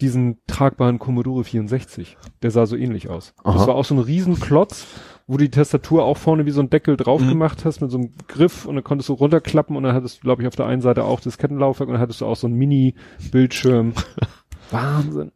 diesen 0.00 0.36
tragbaren 0.46 0.98
Commodore 1.00 1.42
64. 1.44 2.16
Der 2.42 2.50
sah 2.52 2.66
so 2.66 2.76
ähnlich 2.76 3.08
aus. 3.08 3.34
Aha. 3.42 3.54
Das 3.56 3.66
war 3.66 3.74
auch 3.74 3.84
so 3.84 3.94
ein 3.94 3.98
Riesenklotz, 3.98 4.86
wo 5.26 5.36
du 5.38 5.44
die 5.44 5.50
Tastatur 5.50 6.04
auch 6.04 6.16
vorne 6.16 6.46
wie 6.46 6.50
so 6.52 6.60
ein 6.60 6.70
Deckel 6.70 6.96
drauf 6.96 7.20
Mhm. 7.20 7.30
gemacht 7.30 7.64
hast 7.64 7.80
mit 7.80 7.90
so 7.90 7.98
einem 7.98 8.10
Griff 8.28 8.64
und 8.64 8.76
dann 8.76 8.84
konntest 8.84 9.08
du 9.08 9.14
runterklappen 9.14 9.76
und 9.76 9.82
dann 9.82 9.94
hattest 9.94 10.18
du, 10.18 10.20
glaube 10.22 10.42
ich, 10.42 10.48
auf 10.48 10.54
der 10.54 10.66
einen 10.66 10.82
Seite 10.82 11.02
auch 11.04 11.18
das 11.20 11.36
Kettenlaufwerk 11.36 11.88
und 11.88 11.94
dann 11.94 12.02
hattest 12.02 12.20
du 12.20 12.26
auch 12.26 12.36
so 12.36 12.46
ein 12.46 12.54
Mini-Bildschirm. 12.54 13.94
Wahnsinn. 14.70 15.32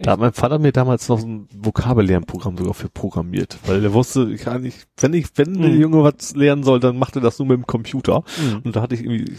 Da 0.00 0.12
hat 0.12 0.20
mein 0.20 0.32
Vater 0.32 0.58
mir 0.58 0.72
damals 0.72 1.08
noch 1.08 1.20
ein 1.22 1.48
Vokabellernprogramm 1.54 2.56
sogar 2.56 2.74
für 2.74 2.88
programmiert, 2.88 3.58
weil 3.66 3.84
er 3.84 3.92
wusste, 3.92 4.30
ich 4.32 4.40
kann 4.42 4.62
nicht, 4.62 4.86
wenn 4.98 5.12
ich, 5.14 5.26
wenn 5.36 5.60
der 5.60 5.70
Mhm. 5.70 5.80
Junge 5.80 6.02
was 6.04 6.34
lernen 6.34 6.62
soll, 6.62 6.80
dann 6.80 6.98
macht 6.98 7.16
er 7.16 7.22
das 7.22 7.38
nur 7.38 7.48
mit 7.48 7.56
dem 7.58 7.66
Computer. 7.66 8.24
Mhm. 8.40 8.60
Und 8.64 8.76
da 8.76 8.82
hatte 8.82 8.94
ich 8.94 9.02
irgendwie 9.04 9.32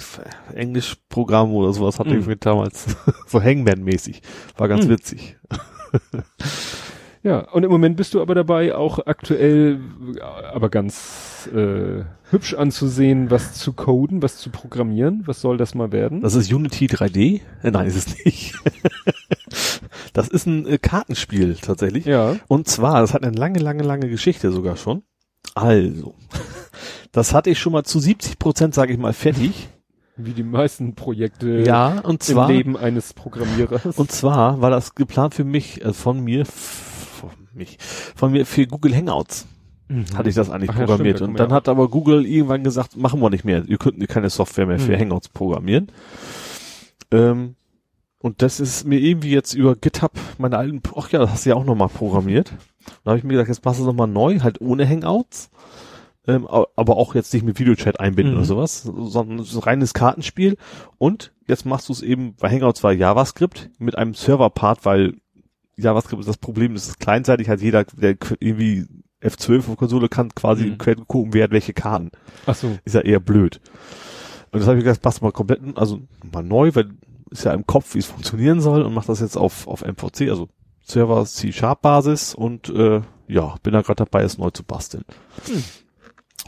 Englischprogramm 0.53 1.51
oder 1.51 1.73
sowas 1.73 1.99
hatte 1.99 2.15
ich 2.15 2.21
Mhm. 2.23 2.27
mir 2.27 2.35
damals 2.37 2.85
so 3.27 3.41
Hangman-mäßig. 3.41 4.21
War 4.57 4.67
ganz 4.67 4.85
Mhm. 4.85 4.89
witzig. 4.89 5.37
Ja, 7.23 7.39
und 7.51 7.63
im 7.63 7.71
Moment 7.71 7.95
bist 7.95 8.13
du 8.13 8.21
aber 8.21 8.35
dabei, 8.35 8.75
auch 8.75 8.99
aktuell, 9.05 9.79
aber 10.53 10.69
ganz 10.69 11.49
äh, 11.55 12.03
hübsch 12.31 12.53
anzusehen, 12.53 13.31
was 13.31 13.53
zu 13.53 13.71
coden, 13.73 14.21
was 14.21 14.37
zu 14.39 14.49
programmieren. 14.49 15.23
Was 15.25 15.39
soll 15.39 15.55
das 15.57 15.73
mal 15.73 15.93
werden? 15.93 16.19
Das 16.21 16.35
ist 16.35 16.51
Unity 16.51 16.87
3D? 16.87 17.39
Äh, 17.63 17.71
nein, 17.71 17.87
ist 17.87 17.95
es 17.95 18.25
nicht. 18.25 18.55
das 20.13 20.27
ist 20.27 20.45
ein 20.45 20.65
äh, 20.67 20.77
Kartenspiel 20.77 21.55
tatsächlich. 21.55 22.05
ja. 22.05 22.35
Und 22.47 22.67
zwar, 22.67 23.01
das 23.01 23.13
hat 23.13 23.23
eine 23.23 23.35
lange, 23.35 23.59
lange, 23.59 23.83
lange 23.83 24.09
Geschichte 24.09 24.51
sogar 24.51 24.77
schon. 24.77 25.03
Also, 25.55 26.15
das 27.11 27.33
hatte 27.33 27.49
ich 27.49 27.59
schon 27.59 27.73
mal 27.73 27.83
zu 27.83 27.99
70 27.99 28.39
Prozent, 28.39 28.73
sage 28.73 28.93
ich 28.93 28.99
mal, 28.99 29.13
fertig. 29.13 29.67
Wie 30.15 30.33
die 30.33 30.43
meisten 30.43 30.93
Projekte 30.95 31.61
Ja, 31.65 31.99
und 32.01 32.13
im 32.13 32.19
zwar, 32.19 32.47
Leben 32.47 32.77
eines 32.77 33.13
Programmierers. 33.13 33.97
und 33.97 34.11
zwar 34.11 34.61
war 34.61 34.69
das 34.69 34.93
geplant 34.95 35.33
für 35.33 35.43
mich, 35.43 35.83
äh, 35.83 35.91
von 35.93 36.23
mir, 36.23 36.45
von 36.45 37.31
mich, 37.53 37.77
von 38.15 38.31
mir 38.31 38.45
für 38.45 38.65
Google 38.67 38.95
Hangouts 38.95 39.47
Mhm. 39.89 40.05
hatte 40.15 40.29
ich 40.29 40.35
das 40.35 40.49
eigentlich 40.49 40.69
Ach 40.69 40.75
ja, 40.79 40.85
programmiert. 40.85 41.17
stimmt, 41.17 41.27
da 41.27 41.31
und 41.31 41.39
dann 41.41 41.49
ja 41.49 41.55
hat 41.57 41.67
aber 41.67 41.89
Google 41.89 42.25
irgendwann 42.25 42.63
gesagt, 42.63 42.95
machen 42.95 43.19
wir 43.19 43.29
nicht 43.29 43.43
mehr. 43.43 43.65
Ihr 43.67 43.77
könnt 43.77 44.07
keine 44.07 44.29
Software 44.29 44.65
mehr 44.65 44.79
für 44.79 44.93
Mhm. 44.95 45.01
Hangouts 45.01 45.27
programmieren. 45.27 45.91
Ähm, 47.11 47.55
Und 48.23 48.41
das 48.41 48.61
ist 48.61 48.85
mir 48.87 48.99
irgendwie 48.99 49.31
jetzt 49.31 49.53
über 49.53 49.75
GitHub 49.75 50.13
meine 50.37 50.57
alten, 50.57 50.81
ach 50.95 51.09
ja, 51.11 51.19
das 51.19 51.29
hast 51.29 51.45
du 51.45 51.49
ja 51.49 51.55
auch 51.57 51.65
nochmal 51.65 51.89
programmiert. 51.89 52.53
Da 53.03 53.11
habe 53.11 53.17
ich 53.17 53.23
mir 53.25 53.33
gedacht, 53.33 53.49
jetzt 53.49 53.65
machst 53.65 53.79
du 53.79 53.83
es 53.83 53.87
nochmal 53.87 54.07
neu, 54.07 54.39
halt 54.39 54.61
ohne 54.61 54.87
Hangouts. 54.87 55.49
Ähm, 56.25 56.47
aber 56.47 56.95
auch 56.95 57.15
jetzt 57.15 57.33
nicht 57.33 57.43
mit 57.45 57.59
Videochat 57.59 57.99
einbinden 57.99 58.31
Mhm. 58.33 58.37
oder 58.39 58.45
sowas, 58.47 58.83
sondern 58.83 59.43
so 59.43 59.59
ein 59.59 59.63
reines 59.63 59.93
Kartenspiel. 59.93 60.55
Und 60.97 61.33
jetzt 61.49 61.65
machst 61.65 61.89
du 61.89 61.93
es 61.93 62.01
eben, 62.01 62.35
bei 62.35 62.49
Hangouts 62.49 62.81
war 62.81 62.93
JavaScript 62.93 63.69
mit 63.77 63.97
einem 63.97 64.13
Server-Part, 64.13 64.85
weil 64.85 65.15
JavaScript 65.75 66.21
ist 66.21 66.29
das 66.29 66.37
Problem, 66.37 66.75
das 66.75 66.87
ist 66.87 66.99
kleinseitig, 67.01 67.49
hat 67.49 67.59
jeder, 67.59 67.83
der 67.83 68.15
irgendwie 68.39 68.85
F12 69.21 69.69
auf 69.69 69.75
Konsole 69.75 70.07
kann, 70.07 70.33
quasi 70.33 70.63
Mhm. 70.63 70.71
im 70.71 70.77
Quellcode 70.77 71.07
gucken, 71.09 71.33
wer 71.33 71.43
hat 71.43 71.51
welche 71.51 71.73
Karten. 71.73 72.09
Ach 72.45 72.55
so. 72.55 72.77
Ist 72.85 72.95
ja 72.95 73.01
eher 73.01 73.19
blöd. 73.19 73.59
Und 74.53 74.59
das 74.61 74.67
habe 74.69 74.77
ich 74.77 74.85
gesagt, 74.85 75.01
passt 75.01 75.21
mal 75.21 75.33
komplett, 75.33 75.59
also 75.75 75.99
mal 76.31 76.41
neu, 76.43 76.71
weil 76.73 76.91
ist 77.33 77.43
ja 77.45 77.53
im 77.53 77.65
Kopf, 77.67 77.93
wie 77.95 77.99
es 77.99 78.05
funktionieren 78.05 78.61
soll 78.61 78.81
und 78.83 78.93
macht 78.93 79.09
das 79.09 79.19
jetzt 79.19 79.37
auf, 79.37 79.67
auf 79.67 79.83
MVC, 79.83 80.29
also 80.29 80.47
Server 80.85 81.25
C-Sharp-Basis 81.25 82.35
und 82.35 82.69
äh, 82.69 83.01
ja, 83.27 83.55
bin 83.63 83.73
da 83.73 83.81
gerade 83.81 84.03
dabei, 84.05 84.23
es 84.23 84.37
neu 84.37 84.49
zu 84.49 84.63
basteln. 84.63 85.05
Hm. 85.45 85.63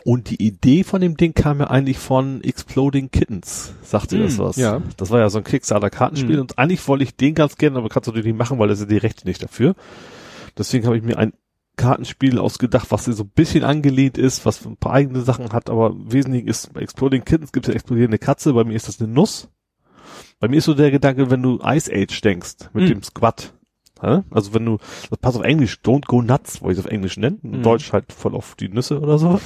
Und 0.03 0.29
die 0.29 0.45
Idee 0.45 0.83
von 0.83 1.01
dem 1.01 1.17
Ding 1.17 1.33
kam 1.33 1.59
ja 1.59 1.67
eigentlich 1.67 1.97
von 1.97 2.43
Exploding 2.43 3.09
Kittens. 3.09 3.73
Sagte 3.81 4.19
das 4.19 4.33
Hm, 4.37 4.39
was? 4.39 4.55
ja. 4.57 4.81
Das 4.97 5.09
war 5.09 5.19
ja 5.19 5.29
so 5.29 5.39
ein 5.39 5.43
Kickstarter-Kartenspiel 5.43 6.35
Hm. 6.35 6.41
und 6.41 6.59
eigentlich 6.59 6.87
wollte 6.87 7.03
ich 7.03 7.15
den 7.15 7.33
ganz 7.33 7.55
gerne, 7.57 7.77
aber 7.77 7.89
kannst 7.89 8.07
du 8.07 8.11
den 8.11 8.23
nicht 8.23 8.37
machen, 8.37 8.59
weil 8.59 8.67
das 8.67 8.79
sind 8.79 8.91
die 8.91 8.97
Rechte 8.97 9.27
nicht 9.27 9.41
dafür. 9.41 9.75
Deswegen 10.57 10.85
habe 10.85 10.97
ich 10.97 11.03
mir 11.03 11.17
ein 11.17 11.33
Kartenspiel 11.77 12.39
ausgedacht, 12.39 12.87
was 12.91 13.05
so 13.05 13.23
ein 13.23 13.29
bisschen 13.29 13.63
angelehnt 13.63 14.17
ist, 14.17 14.45
was 14.45 14.65
ein 14.65 14.77
paar 14.77 14.93
eigene 14.93 15.21
Sachen 15.21 15.51
hat, 15.51 15.69
aber 15.69 15.87
im 15.89 16.11
Wesentlichen 16.11 16.47
ist 16.47 16.71
bei 16.73 16.81
Exploding 16.81 17.25
Kittens 17.25 17.51
gibt 17.51 17.65
es 17.65 17.69
eine 17.69 17.75
explodierende 17.75 18.17
Katze, 18.19 18.53
bei 18.53 18.63
mir 18.63 18.75
ist 18.75 18.87
das 18.87 19.01
eine 19.01 19.11
Nuss. 19.11 19.49
Bei 20.39 20.47
mir 20.47 20.57
ist 20.57 20.65
so 20.65 20.73
der 20.73 20.91
Gedanke, 20.91 21.29
wenn 21.31 21.41
du 21.41 21.59
Ice 21.63 21.91
Age 21.93 22.21
denkst, 22.21 22.55
mit 22.73 22.83
Hm. 22.83 22.89
dem 22.89 23.03
Squad. 23.03 23.53
hä? 24.01 24.21
Also 24.31 24.53
wenn 24.53 24.65
du, 24.65 24.77
das 25.09 25.17
passt 25.19 25.37
auf 25.37 25.43
Englisch, 25.43 25.79
don't 25.83 26.05
go 26.05 26.21
nuts, 26.21 26.61
wollte 26.61 26.73
ich 26.73 26.79
es 26.79 26.85
auf 26.85 26.91
Englisch 26.91 27.17
nennen, 27.17 27.39
in 27.43 27.53
Hm. 27.55 27.63
Deutsch 27.63 27.93
halt 27.93 28.11
voll 28.11 28.35
auf 28.35 28.55
die 28.55 28.67
Nüsse 28.69 28.99
oder 28.99 29.17
so. 29.17 29.39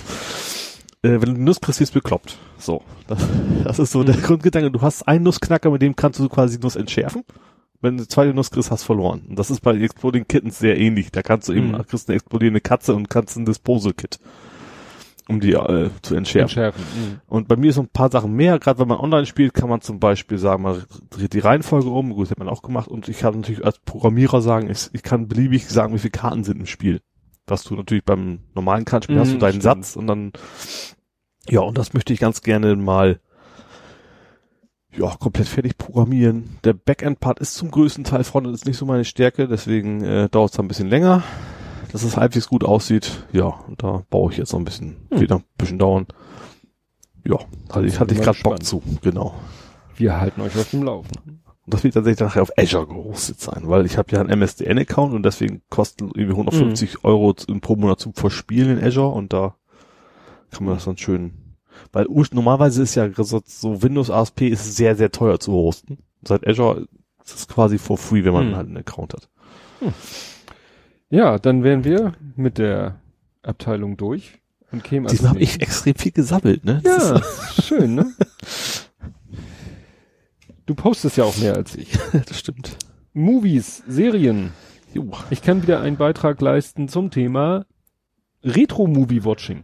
Äh, 1.01 1.21
wenn 1.21 1.35
du 1.35 1.41
Nuss 1.41 1.61
kriegst, 1.61 1.79
wirst 1.79 1.93
bekloppt. 1.93 2.37
So. 2.57 2.81
Das, 3.07 3.19
das 3.63 3.79
ist 3.79 3.91
so 3.91 4.03
der 4.03 4.15
Grundgedanke. 4.17 4.71
Du 4.71 4.81
hast 4.81 5.07
einen 5.07 5.23
Nussknacker, 5.23 5.69
mit 5.71 5.81
dem 5.81 5.95
kannst 5.95 6.19
du 6.19 6.27
quasi 6.27 6.57
Nuss 6.59 6.75
entschärfen. 6.75 7.23
Wenn 7.81 7.95
du 7.95 8.05
zweite 8.07 8.33
Nuss 8.33 8.51
kriegst, 8.51 8.71
hast 8.71 8.81
du 8.83 8.87
verloren. 8.87 9.21
Und 9.29 9.39
das 9.39 9.49
ist 9.51 9.61
bei 9.61 9.73
Exploding 9.77 10.27
Kittens 10.27 10.59
sehr 10.59 10.77
ähnlich. 10.77 11.11
Da 11.11 11.21
kannst 11.21 11.47
du 11.47 11.53
eben, 11.53 11.71
Mhm. 11.71 11.85
kriegst 11.87 12.09
eine 12.09 12.15
explodierende 12.15 12.59
Katze 12.59 12.93
und 12.95 13.09
kannst 13.09 13.37
ein 13.37 13.45
Disposal-Kit, 13.45 14.19
um 15.29 15.39
die 15.39 15.53
äh, 15.53 15.89
zu 16.01 16.15
entschärfen. 16.15 16.49
Entschärfen. 16.49 16.81
Mhm. 16.81 17.21
Und 17.27 17.47
bei 17.47 17.55
mir 17.55 17.69
ist 17.69 17.75
so 17.75 17.81
ein 17.81 17.87
paar 17.89 18.11
Sachen 18.11 18.33
mehr. 18.33 18.57
Gerade 18.59 18.79
wenn 18.79 18.87
man 18.87 18.97
online 18.97 19.27
spielt, 19.27 19.53
kann 19.53 19.69
man 19.69 19.81
zum 19.81 19.99
Beispiel 19.99 20.39
sagen, 20.39 20.63
man 20.63 20.83
dreht 21.11 21.33
die 21.33 21.39
Reihenfolge 21.39 21.89
um. 21.89 22.09
Gut, 22.09 22.23
das 22.23 22.31
hat 22.31 22.39
man 22.39 22.49
auch 22.49 22.63
gemacht. 22.63 22.87
Und 22.87 23.07
ich 23.07 23.19
kann 23.19 23.35
natürlich 23.35 23.63
als 23.63 23.79
Programmierer 23.79 24.41
sagen, 24.41 24.69
ich, 24.69 24.89
ich 24.91 25.03
kann 25.03 25.27
beliebig 25.27 25.67
sagen, 25.69 25.93
wie 25.93 25.99
viele 25.99 26.11
Karten 26.11 26.43
sind 26.43 26.59
im 26.59 26.65
Spiel. 26.65 27.01
Was 27.45 27.63
du 27.63 27.75
natürlich 27.75 28.03
beim 28.03 28.39
normalen 28.55 28.85
Kartenspiel 28.85 29.15
Mhm, 29.17 29.19
hast 29.21 29.33
du 29.33 29.37
deinen 29.37 29.61
stimmt. 29.61 29.63
Satz 29.63 29.95
und 29.95 30.07
dann, 30.07 30.33
ja, 31.47 31.61
und 31.61 31.77
das 31.77 31.93
möchte 31.93 32.11
ich 32.11 32.19
ganz 32.19 32.41
gerne 32.41 32.75
mal, 32.75 33.19
ja, 34.95 35.15
komplett 35.19 35.47
fertig 35.47 35.77
programmieren. 35.77 36.57
Der 36.63 36.73
Backend-Part 36.73 37.39
ist 37.39 37.53
zum 37.53 37.69
größten 37.69 38.03
Teil, 38.03 38.23
Frontend 38.23 38.55
ist 38.55 38.65
nicht 38.65 38.77
so 38.77 38.85
meine 38.87 39.05
Stärke, 39.05 39.47
deswegen 39.47 40.03
äh, 40.03 40.27
dauert 40.29 40.53
es 40.53 40.59
ein 40.59 40.67
bisschen 40.67 40.89
länger, 40.89 41.23
dass 41.91 42.03
es 42.03 42.17
halbwegs 42.17 42.47
gut 42.47 42.63
aussieht. 42.63 43.25
Ja, 43.31 43.59
da 43.77 44.03
baue 44.09 44.31
ich 44.31 44.37
jetzt 44.37 44.51
noch 44.53 44.59
ein 44.59 44.65
bisschen, 44.65 44.97
Hm. 45.11 45.23
noch 45.23 45.39
ein 45.39 45.43
bisschen 45.57 45.79
dauern. 45.79 46.07
Ja, 47.25 47.37
hatte 47.71 47.85
ich, 47.85 47.99
hatte 47.99 48.13
ich 48.13 48.21
gerade 48.21 48.39
Bock 48.43 48.63
zu, 48.63 48.81
genau. 49.01 49.35
Wir 49.95 50.19
halten 50.19 50.41
euch 50.41 50.55
auf 50.57 50.69
dem 50.71 50.83
Laufen. 50.83 51.11
Und 51.65 51.73
das 51.73 51.83
wird 51.83 51.93
tatsächlich 51.93 52.21
nachher 52.21 52.41
auf 52.41 52.51
Azure 52.57 52.87
gehostet 52.87 53.39
sein, 53.41 53.63
weil 53.65 53.85
ich 53.85 53.97
habe 53.97 54.11
ja 54.11 54.21
einen 54.21 54.29
MSDN-Account 54.39 55.13
und 55.13 55.23
deswegen 55.23 55.61
kosten 55.69 56.05
irgendwie 56.15 56.31
150 56.35 57.03
Euro 57.03 57.33
z- 57.33 57.61
pro 57.61 57.75
Monat 57.75 57.99
zum 57.99 58.13
Verspielen 58.13 58.77
in 58.79 58.83
Azure 58.83 59.09
und 59.09 59.33
da 59.33 59.55
kann 60.51 60.65
man 60.65 60.75
das 60.75 60.85
dann 60.85 60.97
schön, 60.97 61.33
weil 61.91 62.07
normalerweise 62.31 62.81
ist 62.81 62.95
ja 62.95 63.07
so, 63.15 63.41
so 63.45 63.83
Windows 63.83 64.09
ASP 64.09 64.41
ist 64.47 64.75
sehr, 64.77 64.95
sehr 64.95 65.11
teuer 65.11 65.39
zu 65.39 65.51
hosten. 65.51 65.99
Seit 66.23 66.47
Azure 66.47 66.87
ist 67.23 67.35
es 67.35 67.47
quasi 67.47 67.77
for 67.77 67.97
free, 67.99 68.23
wenn 68.23 68.33
man 68.33 68.47
Hm. 68.47 68.55
halt 68.55 68.67
einen 68.67 68.77
Account 68.77 69.13
hat. 69.13 69.29
Ja, 71.09 71.39
dann 71.39 71.63
wären 71.63 71.83
wir 71.83 72.13
mit 72.35 72.57
der 72.59 72.99
Abteilung 73.41 73.97
durch 73.97 74.39
und 74.71 74.83
kämen 74.83 75.07
Diesmal 75.07 75.31
habe 75.31 75.39
ich 75.39 75.61
extrem 75.61 75.95
viel 75.95 76.11
gesammelt, 76.11 76.63
ne? 76.63 76.81
Das 76.83 77.09
Ja, 77.09 77.61
schön, 77.63 77.95
ne? 77.95 78.13
Du 80.67 80.75
postest 80.75 81.17
ja 81.17 81.23
auch 81.23 81.35
mehr 81.37 81.55
als 81.55 81.75
ich. 81.75 81.97
das 82.27 82.37
stimmt. 82.37 82.77
Movies, 83.13 83.81
Serien. 83.87 84.51
Jo. 84.93 85.11
Ich 85.31 85.41
kann 85.41 85.63
wieder 85.63 85.81
einen 85.81 85.97
Beitrag 85.97 86.39
leisten 86.41 86.87
zum 86.87 87.09
Thema 87.09 87.65
Retro-Movie-Watching. 88.43 89.63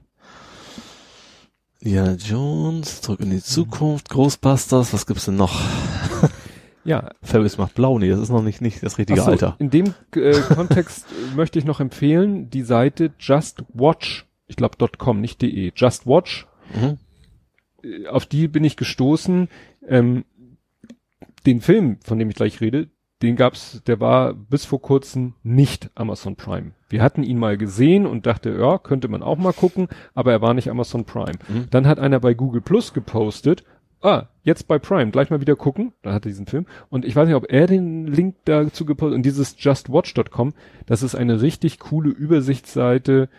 Indiana 1.80 2.14
Jones, 2.14 3.02
zurück 3.02 3.20
in 3.20 3.30
die 3.30 3.44
Zukunft, 3.44 4.10
Ghostbusters, 4.10 4.92
was 4.94 5.06
gibt's 5.06 5.26
denn 5.26 5.36
noch? 5.36 5.62
Ja, 6.86 7.10
Ferris 7.22 7.58
macht 7.58 7.74
blau, 7.76 7.98
nee, 8.00 8.10
das 8.10 8.20
ist 8.20 8.30
noch 8.30 8.44
nicht, 8.44 8.62
nicht 8.62 8.82
das 8.84 8.98
richtige 8.98 9.20
so, 9.20 9.32
Alter. 9.32 9.56
In 9.60 9.70
dem 9.72 9.94
äh, 10.16 10.40
Kontext 10.54 11.08
äh, 11.12 11.36
möchte 11.36 11.58
ich 11.60 11.66
noch 11.66 11.80
empfehlen, 11.80 12.50
die 12.50 12.62
Seite 12.62 13.12
Just 13.20 13.64
Watch, 13.74 14.28
ich 14.48 14.56
glaube 14.56 14.78
.com, 14.98 15.20
nicht 15.20 15.42
de, 15.42 15.72
Just 15.76 16.06
Watch, 16.08 16.48
Mhm. 16.74 16.98
äh, 17.84 18.08
auf 18.08 18.26
die 18.26 18.48
bin 18.48 18.64
ich 18.64 18.78
gestoßen. 18.78 19.50
Ähm, 19.88 20.26
den 21.46 21.62
Film, 21.62 21.98
von 22.04 22.18
dem 22.18 22.30
ich 22.30 22.36
gleich 22.36 22.60
rede, 22.62 22.90
den 23.22 23.36
gab's, 23.36 23.82
der 23.88 24.00
war 24.00 24.34
bis 24.34 24.66
vor 24.66 24.82
kurzem 24.82 25.34
nicht 25.44 25.90
Amazon 25.96 26.36
Prime. 26.36 26.72
Wir 26.90 27.02
hatten 27.02 27.24
ihn 27.24 27.38
mal 27.40 27.58
gesehen 27.58 28.06
und 28.06 28.26
dachte, 28.26 28.50
ja, 28.60 28.78
könnte 28.78 29.08
man 29.08 29.24
auch 29.24 29.38
mal 29.38 29.54
gucken, 29.54 29.88
aber 30.14 30.32
er 30.32 30.42
war 30.42 30.54
nicht 30.54 30.70
Amazon 30.70 31.06
Prime. 31.06 31.38
Mhm. 31.48 31.68
Dann 31.70 31.88
hat 31.88 32.00
einer 32.00 32.20
bei 32.20 32.34
Google 32.34 32.62
Plus 32.62 32.94
gepostet, 32.94 33.64
ah, 34.06 34.30
jetzt 34.44 34.68
bei 34.68 34.80
Prime, 34.80 35.12
gleich 35.12 35.30
mal 35.30 35.42
wieder 35.42 35.56
gucken. 35.56 35.92
Dann 36.04 36.14
hat 36.14 36.26
er 36.26 36.30
diesen 36.30 36.46
Film. 36.46 36.66
Und 36.90 37.06
ich 37.06 37.16
weiß 37.16 37.28
nicht, 37.28 37.36
ob 37.36 37.52
er 37.52 37.68
den 37.68 38.08
Link 38.08 38.36
dazu 38.46 38.86
gepostet 38.86 39.16
und 39.16 39.24
dieses 39.26 39.56
justwatch.com, 39.58 40.54
das 40.86 41.04
ist 41.04 41.16
eine 41.16 41.42
richtig 41.42 41.80
coole 41.80 42.10
Übersichtsseite, 42.10 43.30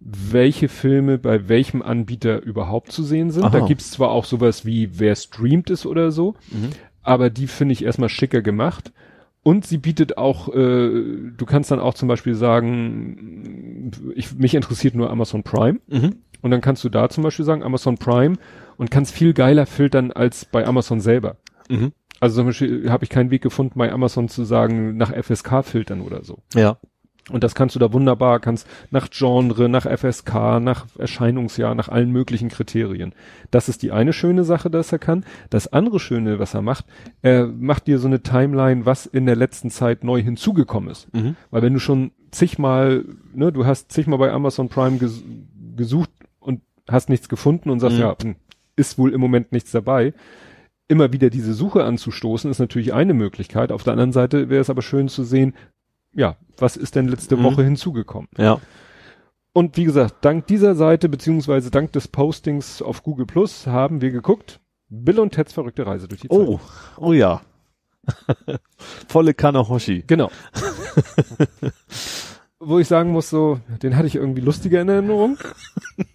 welche 0.00 0.68
Filme 0.68 1.18
bei 1.18 1.48
welchem 1.48 1.80
Anbieter 1.82 2.42
überhaupt 2.42 2.92
zu 2.92 3.02
sehen 3.02 3.30
sind. 3.30 3.44
Aha. 3.44 3.58
Da 3.58 3.66
gibt's 3.66 3.90
zwar 3.90 4.10
auch 4.10 4.24
sowas 4.24 4.64
wie, 4.66 4.98
wer 4.98 5.14
streamt 5.16 5.70
es 5.70 5.86
oder 5.86 6.10
so, 6.12 6.34
Mhm. 6.50 6.70
aber 7.02 7.30
die 7.30 7.46
finde 7.46 7.72
ich 7.72 7.84
erstmal 7.84 8.08
schicker 8.10 8.42
gemacht. 8.42 8.92
Und 9.42 9.66
sie 9.66 9.76
bietet 9.78 10.16
auch, 10.16 10.48
äh, 10.54 10.54
du 11.36 11.46
kannst 11.46 11.70
dann 11.70 11.78
auch 11.80 11.94
zum 11.94 12.08
Beispiel 12.08 12.34
sagen, 12.34 13.90
ich, 14.14 14.34
mich 14.36 14.54
interessiert 14.54 14.94
nur 14.94 15.10
Amazon 15.10 15.42
Prime. 15.42 15.80
Mhm. 15.86 16.16
Und 16.40 16.50
dann 16.50 16.60
kannst 16.60 16.84
du 16.84 16.88
da 16.88 17.08
zum 17.08 17.24
Beispiel 17.24 17.44
sagen, 17.44 17.62
Amazon 17.62 17.96
Prime 17.96 18.36
und 18.76 18.90
kannst 18.90 19.14
viel 19.14 19.32
geiler 19.34 19.66
filtern 19.66 20.12
als 20.12 20.44
bei 20.44 20.66
Amazon 20.66 21.00
selber. 21.00 21.36
Mhm. 21.68 21.92
Also 22.20 22.36
zum 22.36 22.46
Beispiel 22.46 22.90
habe 22.90 23.04
ich 23.04 23.10
keinen 23.10 23.30
Weg 23.30 23.42
gefunden, 23.42 23.78
bei 23.78 23.92
Amazon 23.92 24.28
zu 24.28 24.44
sagen, 24.44 24.96
nach 24.96 25.12
FSK 25.12 25.62
filtern 25.64 26.00
oder 26.00 26.24
so. 26.24 26.38
Ja. 26.54 26.78
Und 27.30 27.42
das 27.42 27.54
kannst 27.54 27.74
du 27.74 27.78
da 27.78 27.90
wunderbar, 27.92 28.38
kannst 28.38 28.66
nach 28.90 29.08
Genre, 29.10 29.68
nach 29.70 29.86
FSK, 29.86 30.60
nach 30.60 30.84
Erscheinungsjahr, 30.98 31.74
nach 31.74 31.88
allen 31.88 32.10
möglichen 32.10 32.50
Kriterien. 32.50 33.14
Das 33.50 33.70
ist 33.70 33.82
die 33.82 33.92
eine 33.92 34.12
schöne 34.12 34.44
Sache, 34.44 34.68
dass 34.68 34.92
er 34.92 34.98
kann. 34.98 35.24
Das 35.48 35.72
andere 35.72 36.00
Schöne, 36.00 36.38
was 36.38 36.52
er 36.52 36.60
macht, 36.60 36.84
er 37.22 37.46
macht 37.46 37.86
dir 37.86 37.98
so 37.98 38.08
eine 38.08 38.22
Timeline, 38.22 38.84
was 38.84 39.06
in 39.06 39.24
der 39.24 39.36
letzten 39.36 39.70
Zeit 39.70 40.04
neu 40.04 40.22
hinzugekommen 40.22 40.90
ist. 40.90 41.12
Mhm. 41.14 41.36
Weil 41.50 41.62
wenn 41.62 41.72
du 41.72 41.80
schon 41.80 42.10
zigmal, 42.30 43.04
ne, 43.34 43.52
du 43.52 43.64
hast 43.64 43.90
zigmal 43.90 44.18
bei 44.18 44.30
Amazon 44.30 44.68
Prime 44.68 44.98
ges 44.98 45.22
gesucht 45.76 46.10
und 46.40 46.60
hast 46.90 47.08
nichts 47.08 47.30
gefunden 47.30 47.70
und 47.70 47.80
sagst, 47.80 47.96
Mhm. 47.96 48.02
ja, 48.02 48.16
hm, 48.22 48.36
ist 48.76 48.98
wohl 48.98 49.12
im 49.12 49.20
Moment 49.20 49.52
nichts 49.52 49.70
dabei. 49.72 50.14
Immer 50.88 51.12
wieder 51.12 51.30
diese 51.30 51.54
Suche 51.54 51.84
anzustoßen, 51.84 52.50
ist 52.50 52.58
natürlich 52.58 52.92
eine 52.92 53.14
Möglichkeit. 53.14 53.72
Auf 53.72 53.84
der 53.84 53.92
anderen 53.92 54.12
Seite 54.12 54.50
wäre 54.50 54.60
es 54.60 54.70
aber 54.70 54.82
schön 54.82 55.08
zu 55.08 55.24
sehen, 55.24 55.54
ja, 56.14 56.36
was 56.58 56.76
ist 56.76 56.94
denn 56.94 57.08
letzte 57.08 57.36
Mhm. 57.36 57.42
Woche 57.44 57.64
hinzugekommen? 57.64 58.28
Ja. 58.36 58.60
Und 59.52 59.76
wie 59.76 59.84
gesagt, 59.84 60.16
dank 60.24 60.46
dieser 60.46 60.74
Seite, 60.74 61.08
beziehungsweise 61.08 61.70
dank 61.70 61.92
des 61.92 62.08
Postings 62.08 62.82
auf 62.82 63.02
Google 63.02 63.26
Plus, 63.26 63.66
haben 63.66 64.00
wir 64.00 64.10
geguckt, 64.10 64.60
Bill 64.88 65.18
und 65.20 65.32
Teds 65.32 65.52
verrückte 65.52 65.86
Reise 65.86 66.08
durch 66.08 66.20
die 66.22 66.28
Zeit. 66.28 66.36
Oh, 66.38 66.60
oh 66.98 67.12
ja. 67.12 67.40
Volle 69.08 69.32
Kanne 69.32 69.66
Hoshi. 69.68 70.04
Genau. 70.06 70.30
Wo 72.64 72.78
ich 72.78 72.88
sagen 72.88 73.10
muss, 73.10 73.30
so, 73.30 73.60
den 73.82 73.96
hatte 73.96 74.06
ich 74.06 74.16
irgendwie 74.16 74.40
lustiger 74.40 74.80
in 74.80 74.88
Erinnerung. 74.88 75.38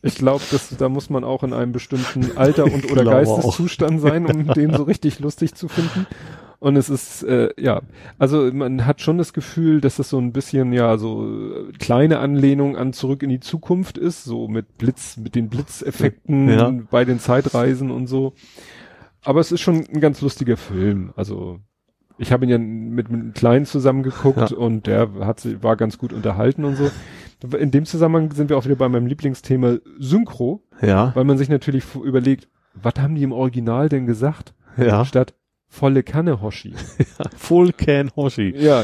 Ich 0.02 0.16
glaube, 0.16 0.44
dass 0.52 0.69
da 0.78 0.90
muss 0.90 1.10
man 1.10 1.24
auch 1.24 1.44
in 1.44 1.53
einem 1.53 1.72
bestimmten 1.72 2.38
Alter 2.38 2.66
und 2.66 2.92
oder 2.92 3.03
Geisteszustand 3.03 4.02
sein, 4.02 4.26
um 4.26 4.48
den 4.53 4.74
so 4.74 4.84
richtig 4.84 5.19
lustig 5.19 5.56
zu 5.56 5.68
finden. 5.68 6.06
Und 6.60 6.76
es 6.76 6.90
ist, 6.90 7.24
äh, 7.24 7.52
ja, 7.58 7.82
also 8.18 8.52
man 8.52 8.86
hat 8.86 9.00
schon 9.00 9.18
das 9.18 9.32
Gefühl, 9.32 9.80
dass 9.80 9.95
das 9.95 10.10
so 10.10 10.18
ein 10.19 10.34
bisschen, 10.34 10.74
ja, 10.74 10.98
so 10.98 11.26
äh, 11.26 11.72
kleine 11.80 12.19
Anlehnung 12.19 12.76
an 12.76 12.92
Zurück 12.92 13.24
in 13.24 13.30
die 13.30 13.40
Zukunft 13.40 13.98
ist, 13.98 14.26
so 14.26 14.50
mit 14.50 14.78
Blitz, 14.78 15.16
mit 15.16 15.36
den 15.36 15.48
Blitzeffekten 15.50 16.50
Ja. 16.50 16.74
bei 16.92 17.06
den 17.06 17.19
Zeitreisen 17.19 17.92
und 17.92 18.08
so. 18.08 18.34
Aber 19.24 19.40
es 19.40 19.53
ist 19.53 19.61
schon 19.61 19.86
ein 19.88 20.02
ganz 20.02 20.19
lustiger 20.22 20.58
Film. 20.58 21.14
Also 21.16 21.60
Ich 22.19 22.31
habe 22.31 22.45
ihn 22.45 22.49
ja 22.51 22.57
mit, 22.57 23.09
mit 23.09 23.22
einem 23.22 23.33
Kleinen 23.33 23.65
zusammengeguckt 23.65 24.51
Ja. 24.51 24.57
und 24.57 24.88
der 24.88 25.09
hat, 25.22 25.39
sie- 25.39 25.64
war 25.64 25.75
ganz 25.77 25.98
gut 25.98 26.14
unterhalten 26.14 26.65
und 26.65 26.75
so. 26.75 26.89
In 27.57 27.72
dem 27.72 27.85
Zusammenhang 27.85 28.31
sind 28.33 28.49
wir 28.49 28.57
auch 28.57 28.65
wieder 28.65 28.75
bei 28.75 28.89
meinem 28.89 29.07
Lieblingsthema 29.07 29.77
Synchro, 29.98 30.61
Ja, 30.81 31.11
weil 31.15 31.23
man 31.23 31.38
sich 31.38 31.48
natürlich 31.49 31.85
überlegt, 31.95 32.49
was 32.73 32.93
haben 32.99 33.15
die 33.15 33.23
im 33.23 33.31
Original 33.31 33.88
denn 33.89 34.06
gesagt? 34.06 34.53
ja. 34.77 35.03
Statt 35.06 35.33
volle 35.72 36.03
Kanne 36.03 36.41
Hoshi. 36.41 36.73
Full 37.38 37.73
Can 37.73 38.11
Hoshi. 38.15 38.53
Ja, 38.57 38.83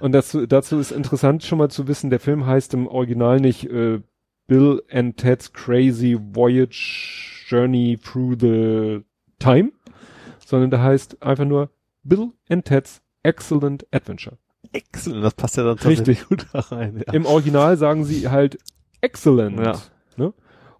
und 0.00 0.12
dazu, 0.12 0.46
dazu 0.46 0.78
ist 0.78 0.90
interessant 0.90 1.44
schon 1.44 1.58
mal 1.58 1.70
zu 1.70 1.86
wissen, 1.88 2.10
der 2.10 2.20
Film 2.20 2.44
heißt 2.44 2.74
im 2.74 2.86
Original 2.88 3.40
nicht 3.40 3.70
äh, 3.70 4.00
Bill 4.46 4.82
and 4.90 5.16
Ted's 5.16 5.52
Crazy 5.52 6.18
Voyage 6.20 7.44
Journey 7.48 7.98
Through 8.02 8.36
the 8.40 9.00
Time, 9.38 9.70
sondern 10.44 10.70
der 10.70 10.82
heißt 10.82 11.22
einfach 11.22 11.44
nur 11.46 11.70
Bill 12.04 12.32
and 12.48 12.64
Ted's 12.64 13.00
Excellent 13.22 13.86
Adventure. 13.92 14.38
Excellent, 14.72 15.24
das 15.24 15.34
passt 15.34 15.56
ja 15.56 15.62
dann 15.64 15.78
Richtig. 15.78 16.26
gut 16.28 16.46
da 16.52 16.60
rein. 16.60 17.02
Ja. 17.06 17.12
Im 17.12 17.26
Original 17.26 17.76
sagen 17.76 18.04
sie 18.04 18.28
halt 18.28 18.58
Excellent. 19.00 19.58
Ja. 19.60 19.78
Ne? 20.16 20.32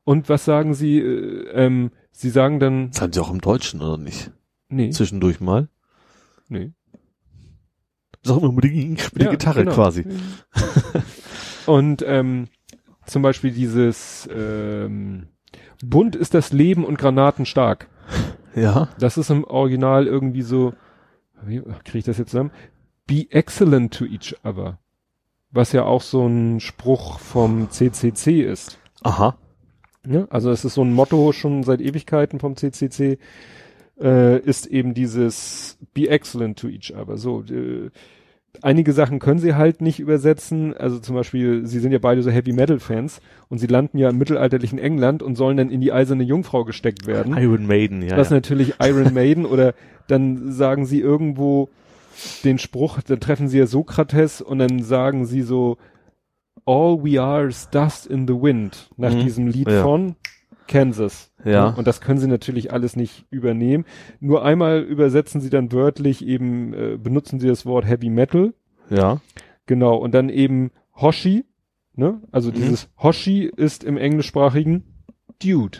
Und 0.05 0.28
was 0.28 0.44
sagen 0.44 0.75
sie? 0.75 0.99
Äh, 0.99 1.49
ähm, 1.53 1.91
sie 2.12 2.31
sagen 2.31 2.61
dann, 2.61 2.91
Das 2.91 3.01
haben 3.03 3.12
sie 3.12 3.20
auch 3.20 3.31
im 3.31 3.41
Deutschen, 3.41 3.81
oder 3.83 3.97
nicht? 3.99 4.31
nee, 4.69 4.91
Zwischendurch 4.91 5.41
mal. 5.41 5.69
nee. 6.49 6.73
Sag 8.23 8.41
mal 8.41 8.53
mit, 8.53 8.65
die- 8.65 8.86
mit 8.89 9.17
der 9.17 9.25
Ja, 9.27 9.31
Gitarre 9.33 9.61
genau. 9.65 9.75
quasi. 9.75 10.05
Und 11.67 12.03
ähm, 12.07 12.49
zum 13.07 13.23
Beispiel 13.23 13.51
dieses 13.51 14.28
ähm, 14.35 15.28
Bunt 15.85 16.17
ist 16.17 16.33
das 16.35 16.53
Leben 16.53 16.85
und 16.85 16.99
Granaten 16.99 17.44
stark. 17.47 17.89
Ja. 18.55 18.89
Das 18.99 19.19
ist 19.19 19.31
im 19.31 19.44
Original 19.44 20.07
irgendwie 20.07 20.43
so, 20.43 20.73
wie 21.47 21.62
kriege 21.84 21.98
ich 21.98 22.05
das 22.05 22.18
jetzt 22.18 22.31
zusammen? 22.31 22.50
Be 23.06 23.26
excellent 23.31 23.94
to 23.94 24.05
each 24.05 24.34
other. 24.44 24.78
Was 25.50 25.73
ja 25.73 25.84
auch 25.84 26.02
so 26.02 26.26
ein 26.26 26.60
Spruch 26.60 27.18
vom 27.18 27.70
CCC 27.70 28.42
ist. 28.42 28.78
Aha. 29.02 29.36
Ja, 30.06 30.26
also 30.31 30.50
es 30.50 30.64
ist 30.64 30.74
so 30.74 30.82
ein 30.82 30.92
Motto 30.92 31.32
schon 31.32 31.62
seit 31.62 31.81
Ewigkeiten 31.81 32.40
vom 32.40 32.56
CCC, 32.56 33.18
äh, 34.00 34.39
ist 34.40 34.66
eben 34.66 34.94
dieses 34.94 35.78
Be 35.94 36.08
excellent 36.08 36.58
to 36.58 36.68
each 36.68 36.94
other. 36.94 37.16
So, 37.16 37.42
äh, 37.44 37.90
einige 38.62 38.92
Sachen 38.92 39.18
können 39.18 39.41
sie 39.41 39.55
halt 39.55 39.81
nicht 39.81 40.00
übersetzen. 40.00 40.76
Also 40.76 40.99
zum 40.99 41.15
Beispiel, 41.15 41.66
sie 41.66 41.78
sind 41.81 41.92
ja 41.92 41.99
beide 41.99 42.23
so 42.23 42.31
Heavy 42.31 42.52
Metal 42.52 42.78
Fans 42.78 43.20
und 43.49 43.58
sie 43.58 43.66
landen 43.66 43.99
ja 43.99 44.10
im 44.10 44.18
mittelalterlichen 44.18 44.78
England 44.78 45.23
und 45.23 45.36
sollen 45.36 45.57
dann 45.57 45.70
in 45.70 45.81
die 45.81 45.92
eiserne 45.92 46.23
Jungfrau 46.24 46.65
gesteckt 46.65 47.07
werden. 47.07 47.36
Iron 47.36 47.66
Maiden, 47.66 48.02
ja. 48.02 48.16
das 48.16 48.28
ist 48.28 48.31
ja. 48.31 48.36
natürlich 48.36 48.74
Iron 48.81 49.12
Maiden 49.15 49.44
oder 49.47 49.74
dann 50.07 50.52
sagen 50.52 50.86
sie 50.86 51.00
irgendwo 51.00 51.68
den 52.44 52.58
Spruch, 52.58 53.00
dann 53.02 53.20
treffen 53.20 53.49
sie 53.49 53.58
ja 53.58 53.66
Sokrates 53.66 54.41
und 54.41 54.58
dann 54.60 54.83
sagen 54.83 55.26
sie 55.26 55.42
so, 55.42 55.76
All 56.66 57.02
we 57.05 57.20
are 57.20 57.47
is 57.49 57.68
dust 57.70 58.07
in 58.07 58.26
the 58.26 58.34
wind, 58.34 58.89
nach 58.97 59.12
Mhm. 59.12 59.20
diesem 59.20 59.47
Lied 59.49 59.68
Ja. 59.68 59.83
von 59.83 60.15
Kansas. 60.66 61.31
Ja. 61.44 61.68
Und 61.68 61.86
das 61.86 62.00
können 62.00 62.18
sie 62.18 62.26
natürlich 62.28 62.73
alles 62.73 62.97
nicht 62.97 63.26
übernehmen. 63.31 63.84
Nur 64.20 64.44
einmal 64.44 64.81
übersetzen 64.82 65.40
sie 65.40 65.50
dann 65.50 65.73
wörtlich 65.73 66.24
eben, 66.26 66.73
äh, 66.74 66.97
benutzen 66.97 67.39
sie 67.40 67.48
das 67.48 67.66
Wort 67.66 67.86
Heavy 67.86 68.08
Metal, 68.10 68.55
Ja. 68.90 69.20
genau, 69.66 69.97
und 69.97 70.12
dann 70.12 70.28
eben 70.31 70.70
Hoshi, 70.94 71.44
ne? 71.94 72.20
Also 72.32 72.50
Mhm. 72.50 72.55
dieses 72.55 72.89
Hoshi 72.98 73.44
ist 73.56 73.84
im 73.84 73.97
englischsprachigen 73.97 74.84
Dude. 75.42 75.78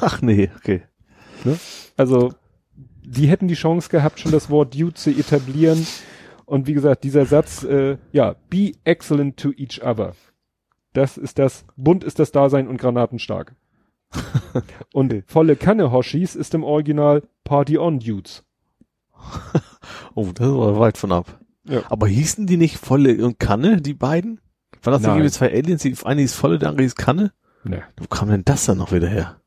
Ach 0.00 0.22
nee, 0.22 0.50
okay. 0.56 0.82
Also 1.96 2.32
die 3.04 3.26
hätten 3.26 3.48
die 3.48 3.54
Chance 3.54 3.88
gehabt, 3.90 4.20
schon 4.20 4.32
das 4.32 4.48
Wort 4.48 4.74
Dude 4.78 4.94
zu 4.94 5.10
etablieren. 5.10 5.86
Und 6.46 6.66
wie 6.66 6.74
gesagt, 6.74 7.02
dieser 7.04 7.26
Satz, 7.26 7.64
äh, 7.64 7.96
ja, 8.12 8.36
be 8.48 8.72
excellent 8.84 9.36
to 9.38 9.50
each 9.56 9.82
other. 9.84 10.14
Das 10.92 11.16
ist 11.18 11.38
das, 11.38 11.64
bunt 11.76 12.04
ist 12.04 12.18
das 12.18 12.30
Dasein 12.32 12.68
und 12.68 12.76
granatenstark. 12.78 13.54
und 14.92 15.24
volle 15.26 15.56
Kanne 15.56 15.90
Hoshis 15.90 16.34
ist 16.34 16.54
im 16.54 16.64
Original 16.64 17.22
Party 17.44 17.78
on 17.78 17.98
Dudes. 17.98 18.44
Oh, 20.14 20.30
das 20.34 20.46
aber 20.46 20.78
weit 20.78 20.98
von 20.98 21.10
ab. 21.10 21.40
Ja. 21.64 21.82
Aber 21.88 22.06
hießen 22.06 22.46
die 22.46 22.58
nicht 22.58 22.76
Volle 22.76 23.24
und 23.24 23.38
Kanne, 23.38 23.80
die 23.80 23.94
beiden? 23.94 24.40
War 24.82 24.92
das 24.92 25.04
irgendwie 25.04 25.30
zwei 25.30 25.50
Aliens? 25.50 25.82
Die 25.82 25.96
eine 26.04 26.22
ist 26.22 26.34
Volle, 26.34 26.58
der 26.58 26.68
andere 26.68 26.84
ist 26.84 26.96
Kanne? 26.96 27.32
Ne, 27.64 27.82
Wo 27.96 28.06
kam 28.08 28.28
denn 28.28 28.44
das 28.44 28.66
dann 28.66 28.78
noch 28.78 28.92
wieder 28.92 29.08
her? 29.08 29.40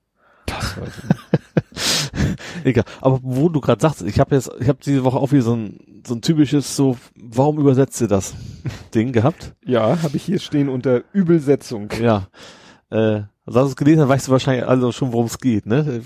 das 0.46 0.78
weiß 0.80 0.94
ich 0.98 1.04
nicht. 2.24 2.40
Egal. 2.64 2.86
Aber 3.02 3.20
wo 3.22 3.50
du 3.50 3.62
gerade 3.62 3.82
sagst, 3.82 4.02
ich 4.02 4.20
habe 4.20 4.36
jetzt, 4.36 4.50
ich 4.60 4.68
habe 4.68 4.80
diese 4.84 5.04
Woche 5.04 5.18
auch 5.18 5.32
wieder 5.32 5.44
so 5.44 5.56
ein, 5.56 6.02
so 6.06 6.16
ein 6.16 6.22
typisches 6.22 6.76
so, 6.76 6.98
warum 7.16 7.60
übersetzt 7.60 8.00
ihr 8.02 8.08
das 8.08 8.34
Ding 8.94 9.12
gehabt? 9.12 9.54
Ja, 9.66 10.02
habe 10.02 10.18
ich 10.18 10.24
hier 10.24 10.40
stehen 10.40 10.70
unter 10.70 11.04
Übelsetzung. 11.14 11.90
Ja. 12.02 12.28
Äh, 12.90 13.24
also 13.46 13.60
als 13.60 13.68
du 13.68 13.72
es 13.72 13.76
gelesen 13.76 14.02
hast, 14.02 14.10
weißt 14.10 14.28
du 14.28 14.32
wahrscheinlich 14.32 14.68
also 14.68 14.92
schon, 14.92 15.12
worum 15.14 15.26
es 15.28 15.38
geht, 15.40 15.66
ne? 15.66 16.02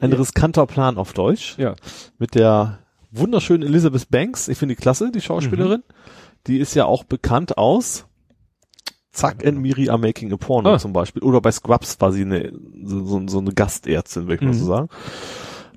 Ein 0.00 0.10
Ja. 0.10 0.16
riskanter 0.16 0.66
Plan 0.66 0.96
auf 0.98 1.12
Deutsch. 1.12 1.56
Ja. 1.58 1.74
Mit 2.18 2.34
der 2.34 2.78
wunderschönen 3.12 3.62
Elizabeth 3.62 4.08
Banks. 4.10 4.48
Ich 4.48 4.58
finde 4.58 4.74
die 4.74 4.80
klasse, 4.80 5.10
die 5.12 5.20
Schauspielerin. 5.20 5.82
Mhm. 5.86 5.94
Die 6.46 6.58
ist 6.58 6.74
ja 6.74 6.84
auch 6.84 7.04
bekannt 7.04 7.56
aus 7.58 8.06
Zack 9.12 9.46
and 9.46 9.58
Miri 9.60 9.88
are 9.88 9.98
making 9.98 10.32
a 10.32 10.36
porno 10.36 10.74
Ah. 10.74 10.78
zum 10.78 10.92
Beispiel. 10.92 11.22
Oder 11.22 11.40
bei 11.40 11.52
Scrubs 11.52 12.00
war 12.00 12.10
sie 12.10 12.22
eine, 12.22 12.52
so, 12.82 13.22
so, 13.28 13.38
eine 13.38 13.52
Gastärztin, 13.52 14.24
würde 14.24 14.34
ich 14.34 14.40
mal 14.40 14.48
Mhm. 14.48 14.54
so 14.54 14.66
sagen. 14.66 14.88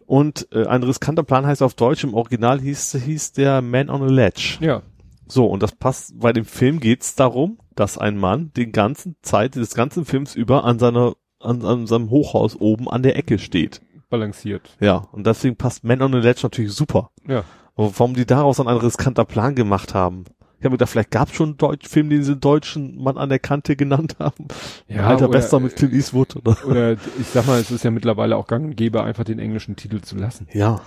Und 0.08 0.48
äh, 0.52 0.66
ein 0.66 0.82
riskanter 0.84 1.22
Plan 1.24 1.46
heißt 1.46 1.62
auf 1.62 1.76
Deutsch, 1.76 2.04
im 2.04 2.14
Original 2.16 2.60
hieß, 2.60 2.98
hieß 3.06 3.34
der 3.34 3.62
Man 3.62 3.90
on 3.92 4.02
a 4.02 4.08
Ledge. 4.08 4.58
Ja. 4.62 4.82
So, 5.28 5.46
und 5.46 5.62
das 5.62 5.74
passt, 5.74 6.18
bei 6.20 6.34
dem 6.34 6.46
Film 6.46 6.80
geht's 6.80 7.14
darum, 7.16 7.60
dass 7.80 7.98
ein 7.98 8.18
Mann 8.18 8.52
den 8.56 8.72
ganzen 8.72 9.16
Zeit 9.22 9.56
des 9.56 9.74
ganzen 9.76 10.06
Films 10.06 10.36
über 10.36 10.64
an 10.66 10.80
seiner, 10.80 11.14
an, 11.40 11.64
an 11.64 11.88
seinem 11.88 12.10
Hochhaus 12.10 12.56
oben 12.60 12.90
an 12.90 13.04
der 13.04 13.16
Ecke 13.16 13.40
steht. 13.40 13.82
Balanciert. 14.10 14.76
Ja, 14.80 15.08
und 15.12 15.26
deswegen 15.28 15.56
passt 15.58 15.84
Man 15.84 16.02
on 16.02 16.12
the 16.12 16.20
Ledge 16.20 16.42
natürlich 16.44 16.74
super. 16.74 17.12
Ja. 17.28 17.44
Aber 17.76 17.92
warum 18.00 18.14
die 18.16 18.26
daraus 18.26 18.58
dann 18.58 18.68
ein 18.68 18.78
riskanter 18.78 19.26
Plan 19.26 19.54
gemacht 19.54 19.94
haben? 19.94 20.24
Ich 20.60 20.64
habe 20.66 20.70
mir 20.70 20.78
gedacht, 20.78 20.90
vielleicht 20.90 21.12
gab's 21.12 21.34
schon 21.36 21.50
einen 21.50 21.58
Deutsch 21.58 21.88
Film, 21.88 22.10
den 22.10 22.24
sie 22.24 22.36
deutschen 22.36 22.98
Mann 23.04 23.18
an 23.18 23.30
der 23.30 23.38
Kante 23.38 23.76
genannt 23.76 24.16
haben. 24.18 24.48
Ja, 24.88 25.06
Alter 25.08 25.26
oder- 25.30 25.38
Bester 25.38 25.60
mit 25.60 25.76
Clint 25.76 25.94
Eastwood, 25.94 26.36
oder? 26.36 26.58
Oder 26.66 26.94
ich 26.94 27.28
sag 27.32 27.46
mal, 27.46 27.60
es 27.60 27.70
ist 27.70 27.84
ja 27.84 27.92
mittlerweile 27.92 28.36
auch 28.38 28.48
gang 28.48 28.66
und 28.66 28.76
gäbe, 28.76 29.04
einfach 29.04 29.24
den 29.24 29.38
englischen 29.38 29.76
Titel 29.76 30.02
zu 30.02 30.16
lassen. 30.16 30.48
Ja. 30.54 30.82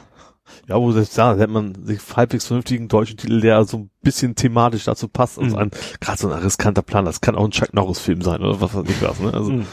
Ja, 0.69 0.77
wo 0.81 0.93
selbst 0.93 1.17
da 1.19 1.35
hätte 1.37 1.53
man 1.53 1.85
sich 1.85 2.01
halbwegs 2.17 2.47
vernünftigen 2.47 2.89
deutschen 2.89 3.17
Titel, 3.17 3.41
der 3.41 3.65
so 3.65 3.79
ein 3.79 3.91
bisschen 4.03 4.35
thematisch 4.35 4.85
dazu 4.85 5.09
passt. 5.09 5.39
Also 5.39 5.57
Mhm. 5.57 5.63
ein, 5.63 5.71
gerade 6.01 6.19
so 6.19 6.29
ein 6.31 6.39
riskanter 6.39 6.83
Plan, 6.83 7.05
das 7.05 7.21
kann 7.21 7.35
auch 7.37 7.45
ein 7.45 7.51
Chuck 7.51 7.75
Norris 7.75 7.99
Film 7.99 8.23
sein, 8.23 8.41
oder 8.43 8.61
was 8.61 8.75
weiß 8.75 8.85
ich 8.89 9.03
was, 9.03 9.21
ne? 9.21 9.33
Also, 9.35 9.53
Mhm. 9.53 9.67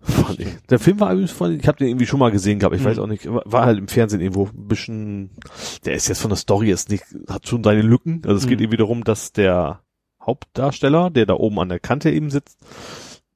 fand 0.00 0.40
ich. 0.40 0.48
Der 0.68 0.78
Film 0.78 0.98
war 1.00 1.12
übrigens 1.12 1.30
von, 1.30 1.58
ich 1.58 1.66
habe 1.68 1.78
den 1.78 1.88
irgendwie 1.88 2.06
schon 2.06 2.18
mal 2.20 2.30
gesehen 2.32 2.58
gehabt, 2.58 2.74
ich 2.74 2.82
Mhm. 2.82 2.86
weiß 2.86 2.98
auch 2.98 3.06
nicht, 3.06 3.26
war 3.28 3.64
halt 3.66 3.78
im 3.78 3.88
Fernsehen 3.88 4.20
irgendwo 4.20 4.46
ein 4.46 4.68
bisschen, 4.68 5.30
der 5.84 5.94
ist 5.94 6.08
jetzt 6.08 6.20
von 6.20 6.30
der 6.30 6.36
Story 6.36 6.68
jetzt 6.68 6.90
nicht, 6.90 7.04
hat 7.28 7.46
schon 7.46 7.62
seine 7.62 7.82
Lücken. 7.82 8.22
Also 8.24 8.36
es 8.36 8.46
geht 8.46 8.58
Mhm. 8.58 8.64
irgendwie 8.64 8.78
darum, 8.78 9.04
dass 9.04 9.32
der 9.32 9.80
Hauptdarsteller, 10.24 11.10
der 11.10 11.26
da 11.26 11.34
oben 11.34 11.58
an 11.60 11.68
der 11.68 11.80
Kante 11.80 12.10
eben 12.10 12.30
sitzt, 12.30 12.58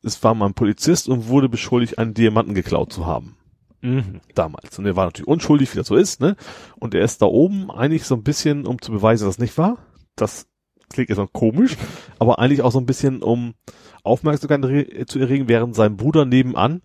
es 0.03 0.23
war 0.23 0.35
mal 0.35 0.47
ein 0.47 0.55
Polizist 0.55 1.09
und 1.09 1.29
wurde 1.29 1.49
beschuldigt, 1.49 1.99
einen 1.99 2.15
Diamanten 2.15 2.55
geklaut 2.55 2.93
zu 2.93 3.07
haben 3.07 3.37
Mhm. 3.81 4.21
damals. 4.35 4.79
Und 4.79 4.87
er 4.87 4.97
war 4.97 5.07
natürlich 5.07 5.29
unschuldig, 5.29 5.73
wie 5.73 5.79
das 5.79 5.87
so 5.87 5.97
ist, 5.97 6.21
ne? 6.21 6.37
Und 6.79 6.95
er 6.95 7.03
ist 7.03 7.23
da 7.23 7.27
oben 7.27 7.71
eigentlich 7.71 8.05
so 8.05 8.15
ein 8.15 8.23
bisschen, 8.23 8.67
um 8.67 8.81
zu 8.81 8.93
beweisen, 8.93 9.25
dass 9.25 9.35
es 9.37 9.41
nicht 9.41 9.59
war. 9.59 9.79
Das 10.17 10.47
klingt 10.89 11.09
jetzt 11.09 11.19
noch 11.19 11.33
komisch, 11.33 11.77
aber 12.19 12.39
eigentlich 12.39 12.63
auch 12.63 12.73
so 12.73 12.79
ein 12.79 12.87
bisschen, 12.87 13.23
um 13.23 13.55
Aufmerksamkeit 14.03 15.09
zu 15.09 15.19
erregen, 15.19 15.49
während 15.49 15.75
sein 15.75 15.97
Bruder 15.97 16.25
nebenan, 16.25 16.81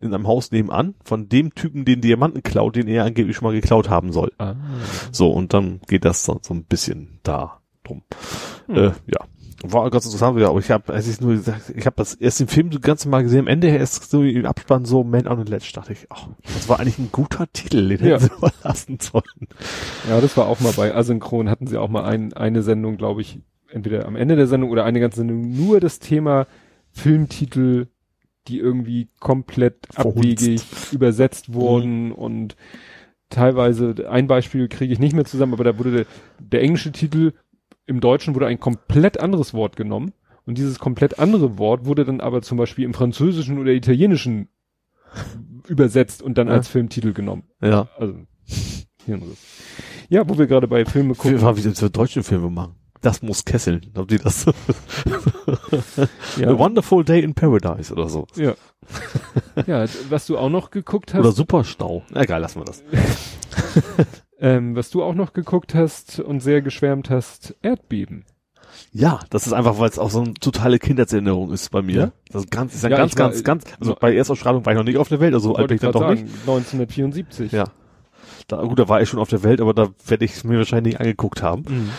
in 0.00 0.12
einem 0.12 0.26
Haus 0.26 0.50
nebenan, 0.50 0.96
von 1.04 1.28
dem 1.28 1.54
Typen 1.54 1.84
den 1.84 2.00
Diamanten 2.00 2.42
klaut, 2.42 2.74
den 2.74 2.88
er 2.88 3.04
angeblich 3.04 3.36
schon 3.36 3.46
mal 3.46 3.54
geklaut 3.54 3.88
haben 3.88 4.12
soll. 4.12 4.32
Ah. 4.38 4.56
So, 5.12 5.30
und 5.30 5.54
dann 5.54 5.80
geht 5.86 6.04
das 6.04 6.24
so, 6.24 6.40
so 6.42 6.52
ein 6.52 6.64
bisschen 6.64 7.20
da 7.22 7.60
drum. 7.84 8.02
Hm. 8.66 8.76
Äh, 8.76 8.92
ja. 9.06 9.26
War 9.64 9.88
ganz 9.90 10.04
interessant 10.06 10.36
wieder, 10.36 10.48
aber 10.48 10.58
ich 10.58 10.70
habe, 10.70 10.92
als 10.92 11.06
ich 11.06 11.20
nur 11.20 11.32
gesagt, 11.32 11.72
ich 11.76 11.86
habe 11.86 11.94
das 11.96 12.14
erst 12.14 12.40
den 12.40 12.48
Film 12.48 12.70
das 12.70 12.80
ganze 12.80 13.08
Mal 13.08 13.22
gesehen, 13.22 13.40
am 13.40 13.46
Ende 13.46 13.68
erst 13.68 14.10
so 14.10 14.22
im 14.22 14.44
Abspann 14.44 14.84
so 14.84 15.04
Man 15.04 15.28
on 15.28 15.44
the 15.44 15.50
Ledge, 15.50 15.70
dachte 15.72 15.92
ich, 15.92 16.06
ach, 16.10 16.28
das 16.42 16.68
war 16.68 16.80
eigentlich 16.80 16.98
ein 16.98 17.10
guter 17.12 17.46
Titel, 17.52 17.88
den 17.96 18.06
Ja. 18.06 18.16
hätten 18.18 18.24
sie 18.34 18.40
mal 18.40 18.52
lassen 18.64 18.98
sollen. 19.00 19.48
Ja, 20.08 20.20
das 20.20 20.36
war 20.36 20.46
auch 20.46 20.58
mal 20.60 20.72
bei 20.72 20.94
Asynchron, 20.94 21.48
hatten 21.48 21.66
sie 21.68 21.78
auch 21.78 21.88
mal 21.88 22.04
ein, 22.04 22.32
eine 22.32 22.62
Sendung, 22.62 22.96
glaube 22.96 23.20
ich, 23.20 23.38
entweder 23.70 24.06
am 24.06 24.16
Ende 24.16 24.34
der 24.36 24.48
Sendung 24.48 24.70
oder 24.70 24.84
eine 24.84 24.98
ganze 25.00 25.18
Sendung, 25.18 25.52
nur 25.54 25.78
das 25.80 26.00
Thema 26.00 26.46
Filmtitel, 26.90 27.86
die 28.48 28.58
irgendwie 28.58 29.08
komplett 29.20 29.86
Verhunzt. 29.90 30.18
abwegig 30.18 30.62
übersetzt 30.92 31.54
wurden 31.54 32.10
und 32.12 32.56
teilweise, 33.30 33.94
ein 34.10 34.26
Beispiel 34.26 34.68
kriege 34.68 34.92
ich 34.92 34.98
nicht 34.98 35.14
mehr 35.14 35.24
zusammen, 35.24 35.54
aber 35.54 35.64
da 35.64 35.78
wurde 35.78 35.92
der, 35.92 36.06
der 36.40 36.62
englische 36.62 36.92
Titel, 36.92 37.32
im 37.86 38.00
Deutschen 38.00 38.34
wurde 38.34 38.46
ein 38.46 38.60
komplett 38.60 39.20
anderes 39.20 39.54
Wort 39.54 39.76
genommen 39.76 40.12
und 40.46 40.58
dieses 40.58 40.78
komplett 40.78 41.18
andere 41.18 41.58
Wort 41.58 41.84
wurde 41.84 42.04
dann 42.04 42.20
aber 42.20 42.42
zum 42.42 42.58
Beispiel 42.58 42.84
im 42.84 42.94
Französischen 42.94 43.58
oder 43.58 43.72
Italienischen 43.72 44.48
übersetzt 45.68 46.22
und 46.22 46.38
dann 46.38 46.48
Ja. 46.48 46.54
als 46.54 46.68
Filmtitel 46.68 47.12
genommen. 47.12 47.44
Ja. 47.60 47.88
Also, 47.98 48.14
Hirnriss. 49.04 49.38
Ja, 50.08 50.28
wo 50.28 50.38
wir 50.38 50.46
gerade 50.46 50.68
bei 50.68 50.84
Filme 50.84 51.14
gucken. 51.14 51.40
Wie, 51.40 51.64
wie 51.64 51.80
wir 51.80 51.88
deutsche 51.90 52.22
Filme 52.22 52.50
machen. 52.50 52.76
Das 53.00 53.20
muss 53.20 53.44
kesseln. 53.44 53.90
Haben 53.96 54.06
die 54.06 54.18
das? 54.18 54.46
ja. 56.36 56.48
A 56.48 56.58
Wonderful 56.58 57.04
Day 57.04 57.20
in 57.22 57.34
Paradise 57.34 57.92
oder 57.92 58.08
so. 58.08 58.26
Ja. 58.36 58.54
ja, 59.66 59.84
was 60.08 60.26
du 60.26 60.38
auch 60.38 60.50
noch 60.50 60.70
geguckt 60.70 61.12
hast. 61.12 61.20
Oder 61.20 61.32
Superstau. 61.32 62.04
Egal, 62.14 62.40
lassen 62.42 62.60
wir 62.60 62.64
das. 62.64 62.84
ähm, 64.42 64.76
was 64.76 64.90
du 64.90 65.02
auch 65.02 65.14
noch 65.14 65.32
geguckt 65.32 65.74
hast 65.74 66.20
und 66.20 66.40
sehr 66.40 66.60
geschwärmt 66.60 67.08
hast, 67.08 67.54
Erdbeben. 67.62 68.24
Ja, 68.92 69.20
das 69.30 69.46
ist 69.46 69.52
einfach, 69.52 69.78
weil 69.78 69.88
es 69.88 69.98
auch 69.98 70.10
so 70.10 70.20
eine 70.22 70.34
totale 70.34 70.78
Kindheitserinnerung 70.78 71.52
ist 71.52 71.70
bei 71.70 71.80
mir. 71.82 71.94
Ja? 72.00 72.12
Das 72.30 72.42
ist 72.44 72.50
ganz, 72.50 72.74
ist 72.74 72.82
Ja, 72.82 72.88
ganz, 72.90 73.12
war- 73.16 73.28
ganz, 73.28 73.44
ganz, 73.44 73.64
also 73.80 73.94
bei 73.98 74.14
Erstausstrahlung 74.14 74.66
war 74.66 74.72
ich 74.72 74.78
noch 74.78 74.84
nicht 74.84 74.96
auf 74.98 75.08
der 75.08 75.20
Welt, 75.20 75.32
also 75.34 75.50
so 75.50 75.56
alt 75.56 75.68
bin 75.68 75.76
ich 75.76 75.80
dann 75.82 75.92
doch 75.92 76.10
nicht. 76.10 76.20
sagen, 76.26 76.30
1974. 76.46 77.52
Ja. 77.52 77.64
Da, 78.48 78.56
gut, 78.62 78.78
da 78.78 78.88
war 78.88 79.00
ich 79.00 79.08
schon 79.08 79.20
auf 79.20 79.28
der 79.28 79.42
Welt, 79.44 79.60
aber 79.60 79.72
da 79.72 79.90
werde 80.06 80.24
ich 80.24 80.32
es 80.32 80.44
mir 80.44 80.58
wahrscheinlich 80.58 80.94
nicht 80.94 81.00
angeguckt 81.00 81.42
haben. 81.42 81.64
Mhm. 81.68 81.90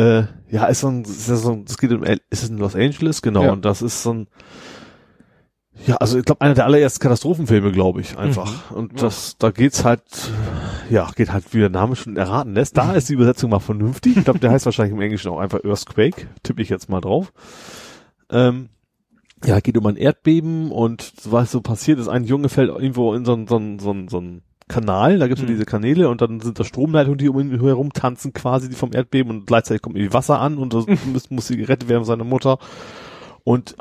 Äh, 0.00 0.24
ja, 0.50 0.66
ist 0.66 0.80
so 0.80 0.88
ein, 0.88 1.02
ist 1.02 1.26
so 1.26 1.52
ein, 1.52 1.64
es 1.66 1.76
geht 1.78 1.90
um, 1.92 2.02
ist 2.04 2.20
es 2.30 2.48
in 2.50 2.58
Los 2.58 2.76
Angeles? 2.76 3.20
Genau, 3.22 3.42
Ja. 3.44 3.52
und 3.52 3.64
das 3.64 3.82
ist 3.82 4.02
so 4.02 4.12
ein, 4.12 4.28
ja, 5.86 5.96
also 5.96 6.18
ich 6.18 6.24
glaube, 6.24 6.40
einer 6.42 6.54
der 6.54 6.66
allerersten 6.66 7.00
Katastrophenfilme, 7.00 7.72
glaube 7.72 8.00
ich, 8.00 8.16
einfach. 8.18 8.70
Und 8.70 8.92
Ja. 8.94 9.06
das, 9.06 9.36
da 9.38 9.50
geht's 9.50 9.84
halt, 9.84 10.02
ja, 10.90 11.10
geht 11.14 11.32
halt, 11.32 11.52
wie 11.54 11.58
der 11.58 11.70
Name 11.70 11.96
schon 11.96 12.16
erraten 12.16 12.54
lässt. 12.54 12.76
Da 12.76 12.94
ist 12.94 13.08
die 13.08 13.14
Übersetzung 13.14 13.50
mal 13.50 13.58
vernünftig. 13.60 14.16
Ich 14.16 14.24
glaube, 14.24 14.38
der 14.38 14.50
heißt 14.50 14.64
wahrscheinlich 14.64 14.94
im 14.94 15.00
Englischen 15.00 15.30
auch 15.30 15.38
einfach 15.38 15.64
Earthquake. 15.64 16.28
Tippe 16.42 16.62
ich 16.62 16.68
jetzt 16.68 16.88
mal 16.88 17.00
drauf. 17.00 17.32
Ähm, 18.30 18.68
ja, 19.44 19.60
geht 19.60 19.76
um 19.76 19.86
ein 19.86 19.96
Erdbeben 19.96 20.72
und 20.72 21.12
was 21.24 21.52
so 21.52 21.60
passiert 21.60 21.98
ist, 21.98 22.08
ein 22.08 22.24
Junge 22.24 22.48
fällt 22.48 22.70
irgendwo 22.70 23.14
in 23.14 23.24
so 23.24 23.34
ein, 23.34 23.46
so 23.46 23.56
ein, 23.56 23.78
so 23.78 23.92
ein, 23.92 24.08
so 24.08 24.20
ein 24.20 24.42
Kanal, 24.66 25.18
da 25.18 25.26
gibt's 25.28 25.40
so 25.40 25.46
Mhm. 25.46 25.52
diese 25.52 25.64
Kanäle 25.64 26.08
und 26.08 26.20
dann 26.20 26.40
sind 26.40 26.58
da 26.58 26.64
Stromleitungen, 26.64 27.18
die 27.18 27.28
um 27.28 27.38
ihn 27.38 27.60
herum 27.60 27.92
tanzen 27.92 28.32
quasi, 28.32 28.68
die 28.68 28.74
vom 28.74 28.92
Erdbeben 28.92 29.30
und 29.30 29.46
gleichzeitig 29.46 29.80
kommt 29.82 29.96
irgendwie 29.96 30.12
Wasser 30.12 30.40
an 30.40 30.58
und 30.58 30.74
das 30.74 30.86
muss, 31.06 31.30
muss 31.30 31.46
sie 31.46 31.56
gerettet 31.56 31.88
werden 31.88 32.00
von 32.00 32.06
seiner 32.06 32.24
Mutter. 32.24 32.58
Und 33.44 33.76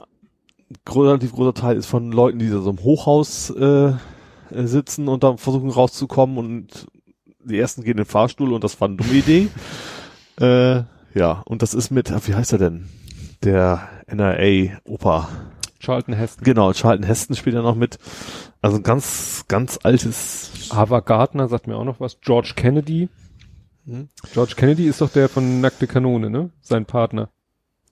relativ 0.88 1.34
großer 1.34 1.53
Teil 1.53 1.77
ist 1.77 1.88
von 1.88 2.11
Leuten, 2.11 2.40
die 2.40 2.50
da 2.50 2.60
so 2.60 2.69
im 2.69 2.80
Hochhaus 2.80 3.50
äh, 3.50 3.94
sitzen 4.52 5.08
und 5.08 5.24
da 5.24 5.38
versuchen 5.38 5.69
rauszukommen 5.69 6.38
und 6.38 6.88
die 7.48 7.59
ersten 7.59 7.84
gehen 7.84 7.92
in 7.92 7.98
den 7.98 8.06
Fahrstuhl 8.06 8.53
und 8.53 8.64
das 8.64 8.80
war 8.80 8.88
eine 8.88 8.98
dumme 8.98 9.14
Idee. 9.14 9.50
äh, 10.40 10.84
ja, 11.14 11.42
und 11.45 11.61
das 11.61 11.74
ist 11.74 11.92
mit, 11.92 12.11
wie 12.27 12.35
heißt 12.35 12.53
er 12.53 12.59
denn? 12.59 12.88
Der 13.43 13.88
NRA-Oper. 14.08 15.30
Charlton 15.80 16.16
Heston. 16.16 16.43
Genau, 16.43 16.74
Charlton 16.74 17.06
Heston 17.06 17.35
spielt 17.35 17.56
ja 17.56 17.61
noch 17.61 17.76
mit. 17.76 18.00
Also 18.61 18.77
ein 18.77 18.84
ganz, 18.84 19.45
ganz 19.48 19.80
altes. 19.84 20.69
Ava 20.69 21.00
Gardner 21.01 21.48
sagt 21.48 21.67
mir 21.67 21.77
auch 21.77 21.84
noch 21.84 22.00
was. 22.00 22.19
George 22.22 22.53
Kennedy. 22.56 23.09
Hm? 23.85 24.09
George 24.34 24.53
Kennedy 24.56 24.88
ist 24.88 25.01
doch 25.01 25.09
der 25.09 25.30
von 25.30 25.61
Nackte 25.61 25.88
Kanone, 25.88 26.30
ne? 26.30 26.50
Sein 26.61 26.85
Partner. 26.85 27.30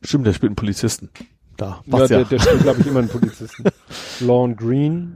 Stimmt, 0.02 0.28
der 0.28 0.34
spielt 0.34 0.50
einen 0.50 0.56
Polizisten. 0.56 1.10
Da, 1.58 1.82
Ja, 1.86 1.98
passt 1.98 2.12
ja. 2.12 2.18
der, 2.18 2.26
der 2.26 2.40
spielt, 2.40 2.64
glaube 2.64 2.82
ich, 2.82 2.88
immer 2.88 3.00
einen 3.00 3.10
Polizisten. 3.10 3.64
Lorne 4.20 4.56
Green. 4.56 5.16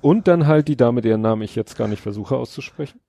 Und 0.00 0.28
dann 0.28 0.46
halt 0.46 0.68
die 0.68 0.76
Dame, 0.76 1.00
deren 1.00 1.20
Namen 1.20 1.42
ich 1.42 1.54
jetzt 1.54 1.76
gar 1.76 1.88
nicht 1.88 2.02
versuche 2.02 2.36
auszusprechen. 2.36 3.00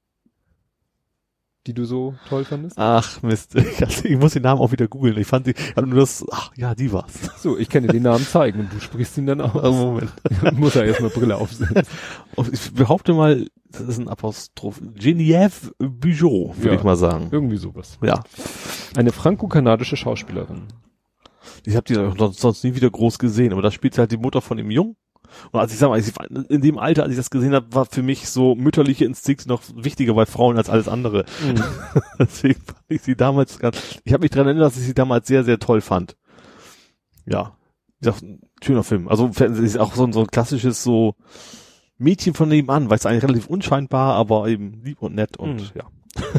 Die 1.68 1.74
du 1.74 1.86
so 1.86 2.14
toll 2.30 2.46
fandest. 2.46 2.78
Ach 2.78 3.22
Mist, 3.24 3.56
ich, 3.56 3.82
also, 3.84 4.06
ich 4.06 4.18
muss 4.18 4.34
den 4.34 4.44
Namen 4.44 4.62
auch 4.62 4.72
wieder 4.72 4.88
googeln. 4.88 5.18
Ich 5.18 5.26
fand 5.26 5.48
die, 5.48 5.54
hatte 5.76 5.88
nur 5.88 6.00
das, 6.00 6.24
ach 6.32 6.52
ja, 6.56 6.76
die 6.76 6.92
war's. 6.92 7.14
So, 7.38 7.58
ich 7.58 7.70
kann 7.70 7.82
dir 7.84 7.90
den 7.90 8.04
Namen 8.04 8.24
zeigen 8.26 8.60
und 8.60 8.74
du 8.74 8.80
sprichst 8.80 9.18
ihn 9.18 9.26
dann 9.26 9.42
Also, 9.42 9.60
aus. 9.60 9.76
Moment. 9.76 10.12
Muss 10.60 10.76
er 10.76 10.86
erstmal 10.86 11.10
Brille 11.10 11.36
aufsetzen. 11.38 11.84
Ich 12.52 12.74
behaupte 12.74 13.14
mal, 13.14 13.48
das 13.72 13.82
ist 13.82 13.98
ein 13.98 14.10
Apostroph. 14.10 14.82
Genevieve 14.94 15.72
Bugeaud, 15.80 16.58
würde 16.58 16.70
Ja. 16.70 16.74
ich 16.76 16.84
mal 16.84 16.98
sagen. 16.98 17.30
Irgendwie 17.32 17.58
sowas. 17.58 17.98
Ja. 18.04 18.24
Eine 18.96 19.12
franco-kanadische 19.12 19.96
Schauspielerin. 19.98 20.64
Ich 21.66 21.76
habe 21.76 21.86
die 21.86 21.96
sonst, 22.34 22.64
nie 22.64 22.76
wieder 22.76 22.90
groß 22.90 23.18
gesehen, 23.20 23.54
aber 23.54 23.62
da 23.62 23.72
spielt 23.72 23.98
halt 23.98 24.12
die 24.12 24.18
Mutter 24.18 24.42
von 24.42 24.58
dem 24.58 24.70
Jungen. 24.70 24.96
Und 25.52 25.60
als 25.60 25.72
ich 25.74 25.80
sag 25.80 25.90
mal, 25.90 26.00
ich, 26.00 26.12
in 26.50 26.62
dem 26.62 26.78
Alter, 26.78 27.04
als 27.04 27.12
ich 27.12 27.18
das 27.18 27.30
gesehen 27.30 27.54
habe, 27.54 27.68
war 27.74 27.86
für 27.86 28.04
mich 28.04 28.30
so 28.30 28.56
mütterliche 28.56 29.06
Instinkte 29.06 29.48
noch 29.48 29.62
wichtiger 29.76 30.14
bei 30.14 30.26
Frauen 30.26 30.58
als 30.58 30.70
alles 30.70 30.88
andere. 30.88 31.26
Mhm. 31.44 31.64
Deswegen 32.20 32.62
fand 32.62 32.80
ich 32.90 33.02
sie 33.02 33.16
damals 33.16 33.60
ganz, 33.60 33.78
ich 34.04 34.14
habe 34.14 34.22
mich 34.22 34.32
daran 34.32 34.48
erinnert, 34.48 34.68
dass 34.68 34.78
ich 34.78 34.86
sie 34.86 34.94
damals 34.94 35.28
sehr, 35.28 35.44
sehr 35.44 35.60
toll 35.60 35.82
fand. 35.82 36.16
Ja. 37.26 37.56
Wie 38.00 38.06
gesagt, 38.06 38.24
ein 38.24 38.42
schöner 38.64 38.84
Film. 38.84 39.08
Also 39.08 39.28
ist 39.28 39.78
auch 39.78 39.96
so 39.96 40.06
ein, 40.06 40.14
so 40.14 40.22
ein 40.22 40.28
klassisches 40.28 40.84
so 40.84 41.16
Mädchen 41.98 42.34
von 42.34 42.50
nebenan, 42.50 42.90
weil 42.90 42.98
es 42.98 43.06
eigentlich 43.06 43.24
relativ 43.24 43.48
unscheinbar, 43.48 44.16
aber 44.16 44.48
eben 44.48 44.82
lieb 44.84 45.02
und 45.02 45.16
nett 45.16 45.38
und 45.38 45.56
Mhm. 45.56 45.70
ja. 45.76 45.86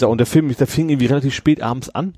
ja. 0.00 0.06
Und 0.08 0.18
der 0.18 0.26
Film, 0.26 0.54
der 0.54 0.66
fing 0.66 0.88
irgendwie 0.88 1.06
relativ 1.06 1.34
spät 1.34 1.62
abends 1.62 1.90
an. 1.90 2.16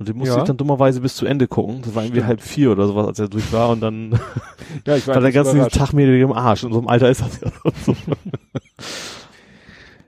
Und 0.00 0.08
den 0.08 0.16
musste 0.16 0.34
Ja. 0.34 0.40
ich 0.40 0.46
dann 0.48 0.56
dummerweise 0.56 1.00
bis 1.02 1.14
zu 1.14 1.26
Ende 1.26 1.46
gucken. 1.46 1.82
Das 1.82 1.94
war 1.94 2.02
irgendwie 2.02 2.20
Stimmt. 2.20 2.28
halb 2.28 2.40
vier 2.40 2.72
oder 2.72 2.86
sowas, 2.88 3.06
als 3.06 3.18
er 3.20 3.28
durch 3.28 3.52
war. 3.52 3.68
Und 3.70 3.80
dann 3.80 4.10
Ja, 4.86 4.96
ich 4.96 5.06
war, 5.06 5.14
war 5.16 5.22
der 5.22 5.30
ganze. 5.32 5.68
Tag 5.68 5.92
mir 5.92 6.08
im 6.20 6.32
Arsch. 6.32 6.64
In 6.64 6.72
so 6.72 6.78
einem 6.78 6.88
Alter 6.88 7.10
ist 7.10 7.20
das 7.20 7.40
ja 7.40 7.50
so. 7.84 7.94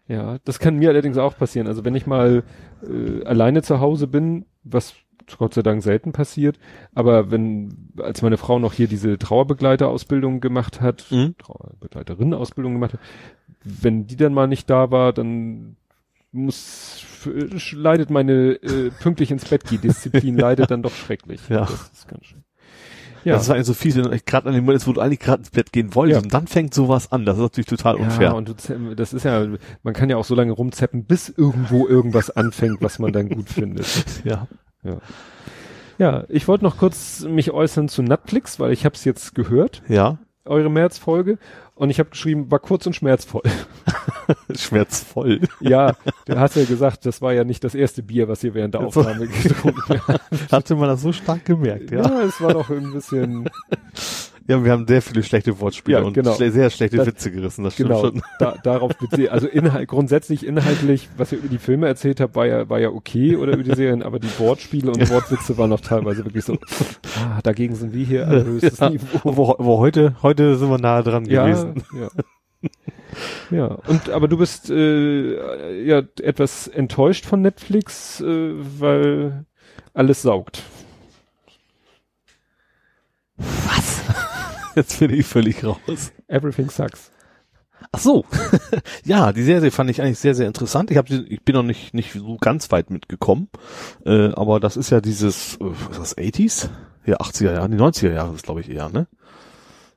Ja, 0.08 0.38
das 0.44 0.58
kann 0.58 0.76
mir 0.76 0.88
allerdings 0.90 1.16
auch 1.16 1.36
passieren. 1.36 1.66
Also 1.66 1.84
wenn 1.84 1.94
ich 1.94 2.06
mal 2.06 2.42
äh, 2.82 3.24
alleine 3.24 3.62
zu 3.62 3.80
Hause 3.80 4.06
bin, 4.08 4.46
was 4.64 4.94
Gott 5.38 5.54
sei 5.54 5.62
Dank 5.62 5.82
selten 5.82 6.12
passiert, 6.12 6.58
aber 6.94 7.30
wenn, 7.30 7.92
als 7.98 8.22
meine 8.22 8.36
Frau 8.36 8.58
noch 8.58 8.72
hier 8.72 8.88
diese 8.88 9.18
Trauerbegleiterausbildung 9.18 10.40
gemacht 10.40 10.80
hat, 10.80 11.06
Mhm. 11.10 11.36
Trauerbegleiterinnen-Ausbildung 11.38 12.72
gemacht 12.74 12.94
hat, 12.94 13.00
wenn 13.64 14.06
die 14.06 14.16
dann 14.16 14.34
mal 14.34 14.48
nicht 14.48 14.68
da 14.68 14.90
war, 14.90 15.12
dann 15.12 15.76
muss 16.32 17.04
leidet 17.74 18.10
meine 18.10 18.32
äh, 18.62 18.90
pünktlich 19.00 19.30
ins 19.30 19.44
Bett 19.44 19.64
gehen 19.64 19.80
Disziplin 19.80 20.36
leidet 20.36 20.70
dann 20.70 20.82
doch 20.82 20.94
schrecklich. 20.94 21.40
Ja. 21.48 21.60
Das 21.60 21.90
ist 21.92 22.08
ganz 22.08 22.26
schön. 22.26 22.44
Ja. 23.24 23.34
Das 23.34 23.48
war 23.48 23.54
eigentlich 23.54 23.66
so 23.68 23.74
fies, 23.74 23.94
wenn 23.96 24.02
du 24.02 24.18
gerade 24.26 24.48
an 24.48 24.54
dem 24.54 24.64
Moment, 24.64 24.80
ist, 24.82 24.88
wo 24.88 24.92
du 24.92 25.00
eigentlich 25.00 25.20
gerade 25.20 25.40
ins 25.42 25.50
Bett 25.50 25.72
gehen 25.72 25.94
wolltest. 25.94 26.20
Ja. 26.20 26.22
Und 26.24 26.34
dann 26.34 26.48
fängt 26.48 26.74
sowas 26.74 27.12
an. 27.12 27.24
Das 27.24 27.36
ist 27.36 27.42
natürlich 27.42 27.68
total 27.68 27.96
Ja, 27.98 28.02
unfair. 28.04 28.34
und 28.34 28.48
du, 28.48 28.94
das 28.96 29.12
ist 29.12 29.24
ja, 29.24 29.46
man 29.84 29.94
kann 29.94 30.10
ja 30.10 30.16
auch 30.16 30.24
so 30.24 30.34
lange 30.34 30.50
rumzeppen, 30.52 31.04
bis 31.04 31.28
irgendwo 31.28 31.86
irgendwas 31.86 32.30
anfängt, 32.30 32.78
was 32.80 32.98
man 32.98 33.12
dann 33.12 33.28
gut 33.28 33.48
findet. 33.48 33.86
ja. 34.24 34.48
Ja, 35.98 36.24
ich 36.28 36.48
wollte 36.48 36.64
noch 36.64 36.78
kurz 36.78 37.20
mich 37.24 37.52
äußern 37.52 37.88
zu 37.88 38.02
Netflix, 38.02 38.58
weil 38.58 38.72
ich 38.72 38.84
habe 38.84 38.94
es 38.96 39.04
jetzt 39.04 39.34
gehört, 39.34 39.82
Ja. 39.88 40.18
eure 40.44 40.70
März-Folge, 40.70 41.38
und 41.74 41.90
ich 41.90 41.98
habe 41.98 42.10
geschrieben, 42.10 42.50
war 42.50 42.58
kurz 42.58 42.86
und 42.86 42.94
schmerzvoll. 42.94 43.42
Schmerzvoll. 44.54 45.40
ja, 45.60 45.94
du 46.26 46.38
hast 46.38 46.56
ja 46.56 46.64
gesagt, 46.64 47.06
das 47.06 47.22
war 47.22 47.32
ja 47.32 47.44
nicht 47.44 47.64
das 47.64 47.74
erste 47.74 48.02
Bier, 48.02 48.28
was 48.28 48.44
ihr 48.44 48.54
während 48.54 48.74
der 48.74 48.82
Aufnahme 48.82 49.26
getrunken 49.42 50.00
habt. 50.06 50.52
Hatte 50.52 50.76
man 50.76 50.88
das 50.88 51.02
so 51.02 51.12
stark 51.12 51.44
gemerkt, 51.44 51.90
ja. 51.90 52.02
Ja, 52.02 52.22
es 52.22 52.40
war 52.40 52.52
doch 52.52 52.70
ein 52.70 52.92
bisschen, 52.92 53.48
Ja, 54.52 54.62
wir 54.64 54.70
haben 54.72 54.86
sehr 54.86 55.00
viele 55.00 55.22
schlechte 55.22 55.58
Wortspiele 55.60 55.98
Ja, 55.98 56.04
und 56.04 56.12
genau. 56.12 56.34
schle 56.34 56.50
sehr 56.52 56.68
schlechte 56.68 56.98
Das- 56.98 57.06
Witze 57.06 57.30
gerissen. 57.30 57.64
Das 57.64 57.72
stimmt 57.72 57.88
genau, 57.88 58.00
schon. 58.02 58.22
da, 58.38 58.54
darauf 58.62 58.92
beziehe, 58.98 59.32
also 59.32 59.46
inhalt, 59.46 59.88
grundsätzlich 59.88 60.44
inhaltlich, 60.46 61.08
was 61.16 61.32
ihr 61.32 61.38
über 61.38 61.48
die 61.48 61.56
Filme 61.58 61.86
erzählt 61.86 62.20
habt, 62.20 62.36
war 62.36 62.46
ja, 62.46 62.68
war 62.68 62.78
ja 62.78 62.90
okay 62.90 63.36
oder 63.36 63.54
über 63.54 63.62
die 63.62 63.74
Serien, 63.74 64.02
aber 64.02 64.18
die 64.18 64.28
Wortspiele 64.38 64.90
und 64.92 65.08
Wortwitze 65.10 65.56
waren 65.56 65.70
noch 65.70 65.80
teilweise 65.80 66.24
wirklich 66.26 66.44
so, 66.44 66.58
ah, 67.18 67.40
dagegen 67.42 67.74
sind 67.76 67.94
wir 67.94 68.04
hier 68.04 68.28
ein 68.28 68.44
höchstes 68.44 68.78
Ja. 68.78 68.90
Niveau. 68.90 69.30
Aber, 69.30 69.58
aber 69.60 69.78
heute, 69.78 70.16
heute 70.22 70.56
sind 70.56 70.68
wir 70.68 70.78
nahe 70.78 71.02
dran 71.02 71.24
Ja, 71.24 71.46
gewesen. 71.46 71.82
ja. 71.98 72.08
Ja, 73.50 73.66
und 73.88 74.10
aber 74.10 74.28
du 74.28 74.36
bist 74.36 74.70
äh, 74.70 75.82
ja 75.82 76.02
etwas 76.20 76.68
enttäuscht 76.68 77.24
von 77.26 77.40
Netflix, 77.42 78.20
äh, 78.20 78.52
weil 78.78 79.44
alles 79.94 80.22
saugt. 80.22 80.62
Jetzt 84.76 84.98
bin 85.00 85.12
ich 85.12 85.26
völlig 85.26 85.64
raus. 85.64 86.12
Everything 86.28 86.70
sucks. 86.70 87.10
Ach 87.90 87.98
so. 87.98 88.24
ja, 89.04 89.32
die 89.32 89.42
Serie 89.42 89.70
fand 89.70 89.90
ich 89.90 90.00
eigentlich 90.00 90.18
sehr, 90.18 90.34
sehr 90.34 90.46
interessant. 90.46 90.90
Ich, 90.90 90.96
hab, 90.96 91.10
ich 91.10 91.42
bin 91.42 91.54
noch 91.54 91.62
nicht, 91.62 91.94
nicht 91.94 92.12
so 92.12 92.36
ganz 92.40 92.70
weit 92.70 92.90
mitgekommen. 92.90 93.48
Äh, 94.04 94.32
aber 94.32 94.60
das 94.60 94.76
ist 94.76 94.90
ja 94.90 95.00
dieses, 95.00 95.56
äh, 95.56 95.60
was 95.60 95.98
ist 95.98 96.16
das, 96.16 96.18
80s? 96.18 96.68
Ja, 97.04 97.16
80er 97.18 97.52
Jahre, 97.52 97.68
die 97.68 97.76
90er 97.76 98.12
Jahre 98.12 98.34
ist 98.34 98.44
glaube 98.44 98.60
ich 98.60 98.70
eher, 98.70 98.88
ne? 98.88 99.08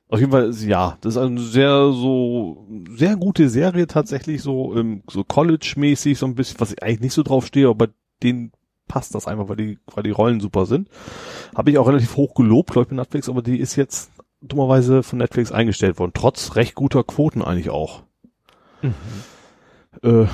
Auf 0.08 0.20
jeden 0.20 0.30
Fall, 0.30 0.52
ja, 0.54 0.98
das 1.00 1.16
ist 1.16 1.22
eine 1.22 1.40
sehr, 1.40 1.92
so, 1.92 2.66
sehr 2.96 3.16
gute 3.16 3.48
Serie 3.48 3.88
tatsächlich, 3.88 4.40
so, 4.40 4.76
ähm, 4.76 5.02
so 5.10 5.24
College-mäßig, 5.24 6.16
so 6.18 6.26
ein 6.26 6.36
bisschen, 6.36 6.60
was 6.60 6.72
ich 6.72 6.82
eigentlich 6.82 7.00
nicht 7.00 7.14
so 7.14 7.24
drauf 7.24 7.46
stehe, 7.46 7.68
aber 7.68 7.88
denen 8.22 8.52
passt 8.86 9.14
das 9.16 9.26
einfach, 9.26 9.48
weil 9.48 9.56
die, 9.56 9.78
weil 9.92 10.04
die 10.04 10.10
Rollen 10.10 10.40
super 10.40 10.66
sind. 10.66 10.88
Habe 11.56 11.70
ich 11.70 11.78
auch 11.78 11.88
relativ 11.88 12.16
hoch 12.16 12.34
gelobt, 12.34 12.70
glaube 12.70 12.84
ich, 12.84 12.90
bei 12.90 12.96
Netflix, 12.96 13.28
aber 13.28 13.42
die 13.42 13.58
ist 13.58 13.74
jetzt 13.74 14.10
dummerweise 14.48 15.02
von 15.02 15.18
Netflix 15.18 15.52
eingestellt 15.52 15.98
worden, 15.98 16.12
trotz 16.14 16.56
recht 16.56 16.74
guter 16.74 17.04
Quoten 17.04 17.42
eigentlich 17.42 17.70
auch. 17.70 18.02
Äh, 20.02 20.26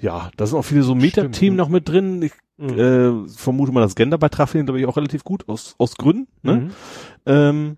ja, 0.00 0.30
da 0.36 0.46
sind 0.46 0.58
auch 0.58 0.64
viele 0.64 0.82
so 0.82 0.94
Metathemen 0.94 1.34
Stimmt. 1.34 1.56
noch 1.56 1.68
mit 1.68 1.88
drin. 1.88 2.22
Ich 2.22 2.32
Mhm. 2.58 2.78
äh, 2.78 3.28
vermute 3.28 3.70
mal, 3.70 3.82
das 3.82 3.94
Genderbeitrag 3.96 4.48
finde 4.48 4.62
ich, 4.62 4.66
glaube 4.66 4.80
ich, 4.80 4.86
auch 4.86 4.96
relativ 4.96 5.24
gut, 5.24 5.46
aus, 5.46 5.74
aus 5.76 5.96
Gründen. 5.96 6.26
Ne? 6.42 6.54
Mhm. 6.56 6.70
Ähm, 7.26 7.76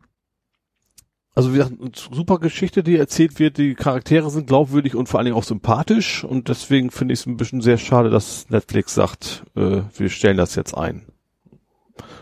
Also 1.34 1.52
wie 1.52 1.56
gesagt, 1.58 1.80
eine 1.80 1.90
super 1.94 2.38
Geschichte, 2.38 2.82
die 2.84 2.96
erzählt 2.96 3.38
wird. 3.40 3.58
Die 3.58 3.74
Charaktere 3.74 4.30
sind 4.30 4.46
glaubwürdig 4.46 4.94
und 4.94 5.08
vor 5.08 5.18
allen 5.18 5.24
Dingen 5.26 5.36
auch 5.36 5.42
sympathisch. 5.44 6.22
Und 6.24 6.48
deswegen 6.48 6.90
finde 6.92 7.14
ich 7.14 7.20
es 7.20 7.26
ein 7.26 7.36
bisschen 7.36 7.60
sehr 7.60 7.78
schade, 7.78 8.10
dass 8.10 8.48
Netflix 8.50 8.94
sagt, 8.94 9.44
äh, 9.56 9.82
wir 9.96 10.08
stellen 10.10 10.36
das 10.36 10.54
jetzt 10.54 10.74
ein. 10.76 11.06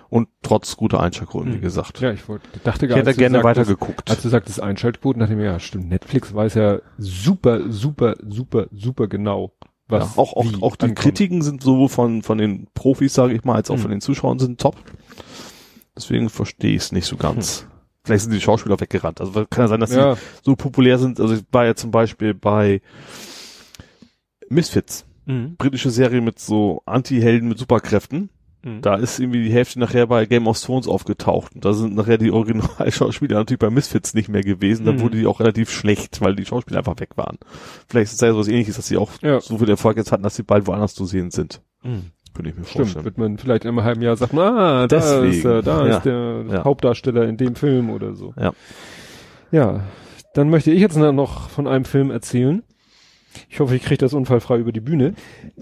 Und 0.09 0.29
trotz 0.43 0.77
guter 0.77 1.01
Einschaltquoten, 1.01 1.51
wie 1.53 1.57
Hm. 1.57 1.63
gesagt. 1.63 2.01
Ja, 2.01 2.13
ich 2.13 2.29
wollte, 2.29 2.47
dachte 2.65 2.87
ich 2.87 2.93
hätte 2.95 3.07
als 3.09 3.17
du 3.17 3.21
gerne 3.21 3.43
weitergeguckt. 3.45 4.11
Als 4.11 4.23
du 4.23 4.29
sagtest 4.29 4.63
Einschaltquoten, 4.63 5.21
dachte 5.21 5.33
ich 5.33 5.39
mir, 5.39 5.47
ja, 5.47 5.59
stimmt, 5.61 5.89
Netflix 5.89 6.35
weiß 6.35 6.55
ja 6.55 6.79
super, 6.99 7.71
super, 7.71 8.17
super, 8.27 8.67
super 8.73 9.07
genau, 9.09 9.53
was 9.89 10.17
ja, 10.17 10.23
auch, 10.23 10.33
auch, 10.35 10.47
auch 10.63 10.77
die 10.77 10.85
ankommt. 10.87 10.99
Kritiken 10.99 11.43
sind 11.43 11.63
sowohl 11.63 11.89
von, 11.89 12.23
von 12.23 12.39
den 12.39 12.67
Profis, 12.75 13.15
sage 13.15 13.35
ich 13.35 13.45
mal, 13.45 13.55
als 13.55 13.71
auch 13.71 13.75
Hm. 13.77 13.83
von 13.83 13.91
den 13.91 14.01
Zuschauern 14.01 14.39
sind 14.39 14.61
top. 14.61 14.77
Deswegen 15.97 16.29
verstehe 16.29 16.73
ich 16.73 16.83
es 16.83 16.93
nicht 16.93 17.07
so 17.07 17.17
ganz. 17.17 17.67
Vielleicht 18.05 18.23
sind 18.25 18.33
die 18.35 18.41
Schauspieler 18.41 18.79
weggerannt. 18.79 19.21
Also 19.21 19.33
kann 19.51 19.65
ja 19.65 19.69
sein, 19.69 19.81
dass 19.81 19.91
sie 19.91 19.97
Ja, 19.97 20.17
so 20.43 20.55
populär 20.55 20.99
sind. 20.99 21.19
Also 21.19 21.35
ich 21.35 21.43
war 21.51 21.65
ja 21.65 21.75
zum 21.75 21.91
Beispiel 21.91 22.35
bei 22.35 22.81
Misfits, 24.49 25.05
mhm. 25.25 25.57
britische 25.57 25.91
Serie 25.91 26.21
mit 26.21 26.39
so 26.39 26.83
Anti-Helden 26.87 27.49
mit 27.49 27.59
Superkräften. 27.59 28.31
Mhm. 28.67 28.83
Da 28.83 28.97
ist 28.97 29.21
irgendwie 29.21 29.45
die 29.45 29.53
Hälfte 29.53 29.79
nachher 29.79 30.07
bei 30.09 30.27
Game 30.27 30.47
of 30.49 30.61
Thrones 30.61 30.89
aufgetaucht. 30.89 31.55
Und 31.55 31.65
da 31.65 31.73
sind 31.73 31.95
nachher 31.95 32.19
die 32.19 32.31
Originalschauspieler 32.33 33.37
natürlich 33.39 33.61
bei 33.61 33.71
Misfits 33.71 34.13
nicht 34.15 34.29
mehr 34.29 34.43
gewesen. 34.43 34.85
Dann 34.85 34.97
Mhm. 34.97 35.01
wurde 35.03 35.19
die 35.19 35.27
auch 35.27 35.39
relativ 35.41 35.71
schlecht, 35.71 36.21
weil 36.21 36.35
die 36.35 36.45
Schauspieler 36.45 36.79
einfach 36.79 36.99
weg 36.99 37.11
waren. 37.17 37.39
Vielleicht 37.89 38.09
ist 38.13 38.15
es 38.15 38.21
ja 38.21 38.33
so 38.33 38.39
was 38.41 38.49
ähnliches, 38.49 38.77
dass 38.77 38.89
sie 38.89 38.97
auch 38.97 39.11
Ja. 39.23 39.41
so 39.41 39.59
viel 39.59 39.71
Erfolg 39.71 39.97
jetzt 39.97 40.11
hatten, 40.13 40.23
dass 40.25 40.35
sie 40.37 40.43
bald 40.43 40.67
woanders 40.67 40.95
zu 40.95 41.05
sehen 41.07 41.31
sind. 41.31 41.63
Mhm. 41.85 42.07
Könnte 42.35 42.51
ich 42.51 42.57
mir 42.57 42.65
Stimmt, 42.65 42.77
vorstellen. 42.89 43.05
wird 43.07 43.19
man 43.19 43.39
vielleicht 43.39 43.65
in 43.65 43.71
einem 43.71 43.83
halben 43.85 44.03
Jahr 44.03 44.17
sagen, 44.17 44.39
ah, 44.39 44.87
da 44.89 45.23
ist, 45.23 45.45
er, 45.45 45.63
da 45.63 45.87
ja. 45.87 45.97
ist 45.97 46.05
der 46.05 46.45
Ja. 46.51 46.65
Hauptdarsteller 46.65 47.25
in 47.27 47.37
dem 47.39 47.55
Film 47.55 47.89
oder 47.89 48.15
so. 48.15 48.35
Ja. 48.39 48.53
Ja, 49.51 49.85
dann 50.35 50.51
möchte 50.51 50.71
ich 50.71 50.81
jetzt 50.81 50.97
noch 50.97 51.49
von 51.49 51.67
einem 51.67 51.85
Film 51.87 52.11
erzählen. 52.11 52.63
Ich 53.49 53.61
hoffe, 53.61 53.77
ich 53.77 53.83
kriege 53.83 53.99
das 53.99 54.15
unfallfrei 54.15 54.59
über 54.59 54.73
die 54.73 54.81
Bühne. 54.81 55.15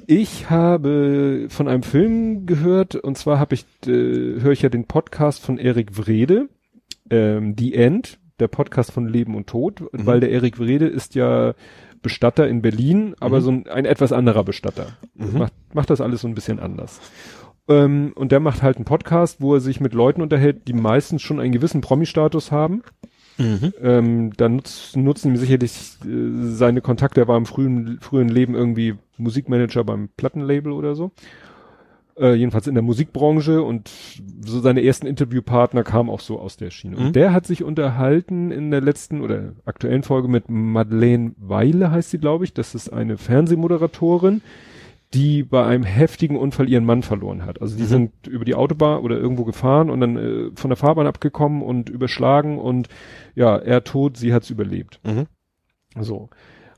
Ich 0.06 0.50
habe 0.50 1.46
von 1.48 1.68
einem 1.68 1.82
Film 1.82 2.46
gehört, 2.46 2.94
und 2.96 3.16
zwar 3.18 3.38
habe 3.38 3.54
ich, 3.54 3.64
äh, 3.86 3.90
höre 4.40 4.52
ich 4.52 4.62
ja 4.62 4.68
den 4.68 4.86
Podcast 4.86 5.40
von 5.44 5.58
Erik 5.58 5.96
Wrede, 6.06 6.48
ähm, 7.10 7.54
The 7.58 7.74
End, 7.74 8.18
der 8.40 8.48
Podcast 8.48 8.90
von 8.92 9.06
Leben 9.08 9.34
und 9.36 9.46
Tod, 9.46 9.80
Mhm. 9.80 10.06
weil 10.06 10.20
der 10.20 10.30
Erik 10.30 10.58
Wrede 10.58 10.86
ist 10.86 11.14
ja 11.14 11.54
Bestatter 12.02 12.48
in 12.48 12.60
Berlin, 12.62 13.14
aber 13.20 13.38
Mhm. 13.38 13.42
so 13.42 13.50
ein, 13.52 13.68
ein 13.68 13.84
etwas 13.84 14.12
anderer 14.12 14.44
Bestatter. 14.44 14.96
Mhm. 15.14 15.38
Macht, 15.38 15.52
macht 15.72 15.90
das 15.90 16.00
alles 16.00 16.20
so 16.22 16.28
ein 16.28 16.34
bisschen 16.34 16.58
anders. 16.60 17.00
Ähm, 17.68 18.12
und 18.14 18.30
der 18.32 18.40
macht 18.40 18.62
halt 18.62 18.76
einen 18.76 18.84
Podcast, 18.84 19.40
wo 19.40 19.54
er 19.54 19.60
sich 19.60 19.80
mit 19.80 19.94
Leuten 19.94 20.20
unterhält, 20.20 20.68
die 20.68 20.74
meistens 20.74 21.22
schon 21.22 21.40
einen 21.40 21.52
gewissen 21.52 21.80
Promi-Status 21.80 22.52
haben. 22.52 22.82
Mhm. 23.38 23.72
Ähm, 23.82 24.32
da 24.36 24.48
nutz, 24.48 24.94
nutzen 24.96 25.32
ihm 25.32 25.36
sicherlich 25.36 25.72
äh, 26.04 26.52
seine 26.52 26.80
Kontakte. 26.80 27.20
Er 27.20 27.28
war 27.28 27.36
im 27.36 27.46
frühen, 27.46 27.98
frühen 28.00 28.28
Leben 28.28 28.54
irgendwie 28.54 28.94
Musikmanager 29.16 29.84
beim 29.84 30.08
Plattenlabel 30.16 30.72
oder 30.72 30.94
so. 30.94 31.12
Äh, 32.16 32.34
jedenfalls 32.34 32.68
in 32.68 32.74
der 32.74 32.82
Musikbranche 32.82 33.62
und 33.62 33.90
so 34.44 34.60
seine 34.60 34.84
ersten 34.84 35.08
Interviewpartner 35.08 35.82
kamen 35.82 36.10
auch 36.10 36.20
so 36.20 36.38
aus 36.38 36.56
der 36.56 36.70
Schiene. 36.70 36.96
Mhm. 36.96 37.06
Und 37.06 37.16
der 37.16 37.32
hat 37.32 37.44
sich 37.44 37.64
unterhalten 37.64 38.52
in 38.52 38.70
der 38.70 38.80
letzten 38.80 39.20
oder 39.20 39.54
aktuellen 39.64 40.04
Folge 40.04 40.28
mit 40.28 40.48
Madeleine 40.48 41.32
Weile, 41.38 41.90
heißt 41.90 42.10
sie, 42.10 42.18
glaube 42.18 42.44
ich. 42.44 42.54
Das 42.54 42.76
ist 42.76 42.88
eine 42.92 43.16
Fernsehmoderatorin, 43.16 44.42
die 45.12 45.42
bei 45.44 45.65
einem 45.65 45.84
heftigen 45.84 46.36
Unfall 46.36 46.68
ihren 46.68 46.84
Mann 46.84 47.02
verloren 47.02 47.44
hat. 47.44 47.60
Also 47.62 47.76
die 47.76 47.83
Mhm. 47.84 47.89
sind 47.89 48.26
über 48.26 48.44
die 48.44 48.55
Autobahn 48.55 49.00
oder 49.02 49.16
irgendwo 49.16 49.44
gefahren 49.44 49.91
und 49.91 50.00
dann 50.00 50.16
äh, 50.16 50.50
von 50.55 50.70
der 50.70 50.76
Fahrbahn 50.76 51.07
abgekommen 51.07 51.62
und 51.62 51.89
überschlagen 51.89 52.58
und 52.58 52.89
ja, 53.34 53.57
er 53.57 53.84
tot, 53.84 54.16
sie 54.16 54.33
hat's 54.33 54.50
überlebt. 54.50 55.00
Mhm. 55.05 55.26
So. 56.00 56.31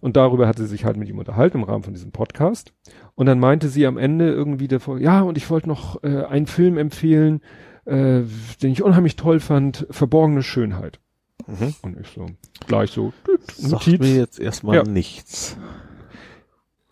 Und 0.03 0.17
darüber 0.17 0.47
hat 0.47 0.59
sie 0.59 0.67
sich 0.67 0.85
halt 0.85 0.99
mit 0.99 1.09
ihm 1.09 1.19
unterhalten 1.19 1.57
im 1.59 1.65
Rahmen 1.65 1.83
von 1.83 1.95
diesem 1.95 2.13
Podcast. 2.13 2.75
Und 3.15 3.25
dann 3.27 3.41
meinte 3.41 3.69
sie 3.71 3.87
am 3.87 3.97
Ende 3.97 4.31
irgendwie 4.31 4.69
davor, 4.69 4.99
ja, 4.99 5.23
und 5.23 5.39
ich 5.39 5.49
wollte 5.49 5.69
noch 5.69 6.03
äh, 6.05 6.25
einen 6.25 6.47
Film 6.47 6.77
empfehlen, 6.77 7.41
äh, 7.87 8.21
den 8.63 8.73
ich 8.73 8.83
unheimlich 8.83 9.17
toll 9.17 9.41
fand, 9.41 9.87
Verborgene 9.91 10.43
Schönheit. 10.43 11.01
Mhm. 11.47 11.75
Und 11.81 11.99
ich 11.99 12.09
so, 12.09 12.27
gleich 12.67 12.91
so, 12.91 13.13
tüt, 13.25 13.51
Sagt 13.53 13.73
Notiz. 13.87 14.01
mir 14.01 14.17
jetzt 14.17 14.39
erstmal 14.39 14.77
Ja. 14.77 14.83
nichts. 14.83 15.57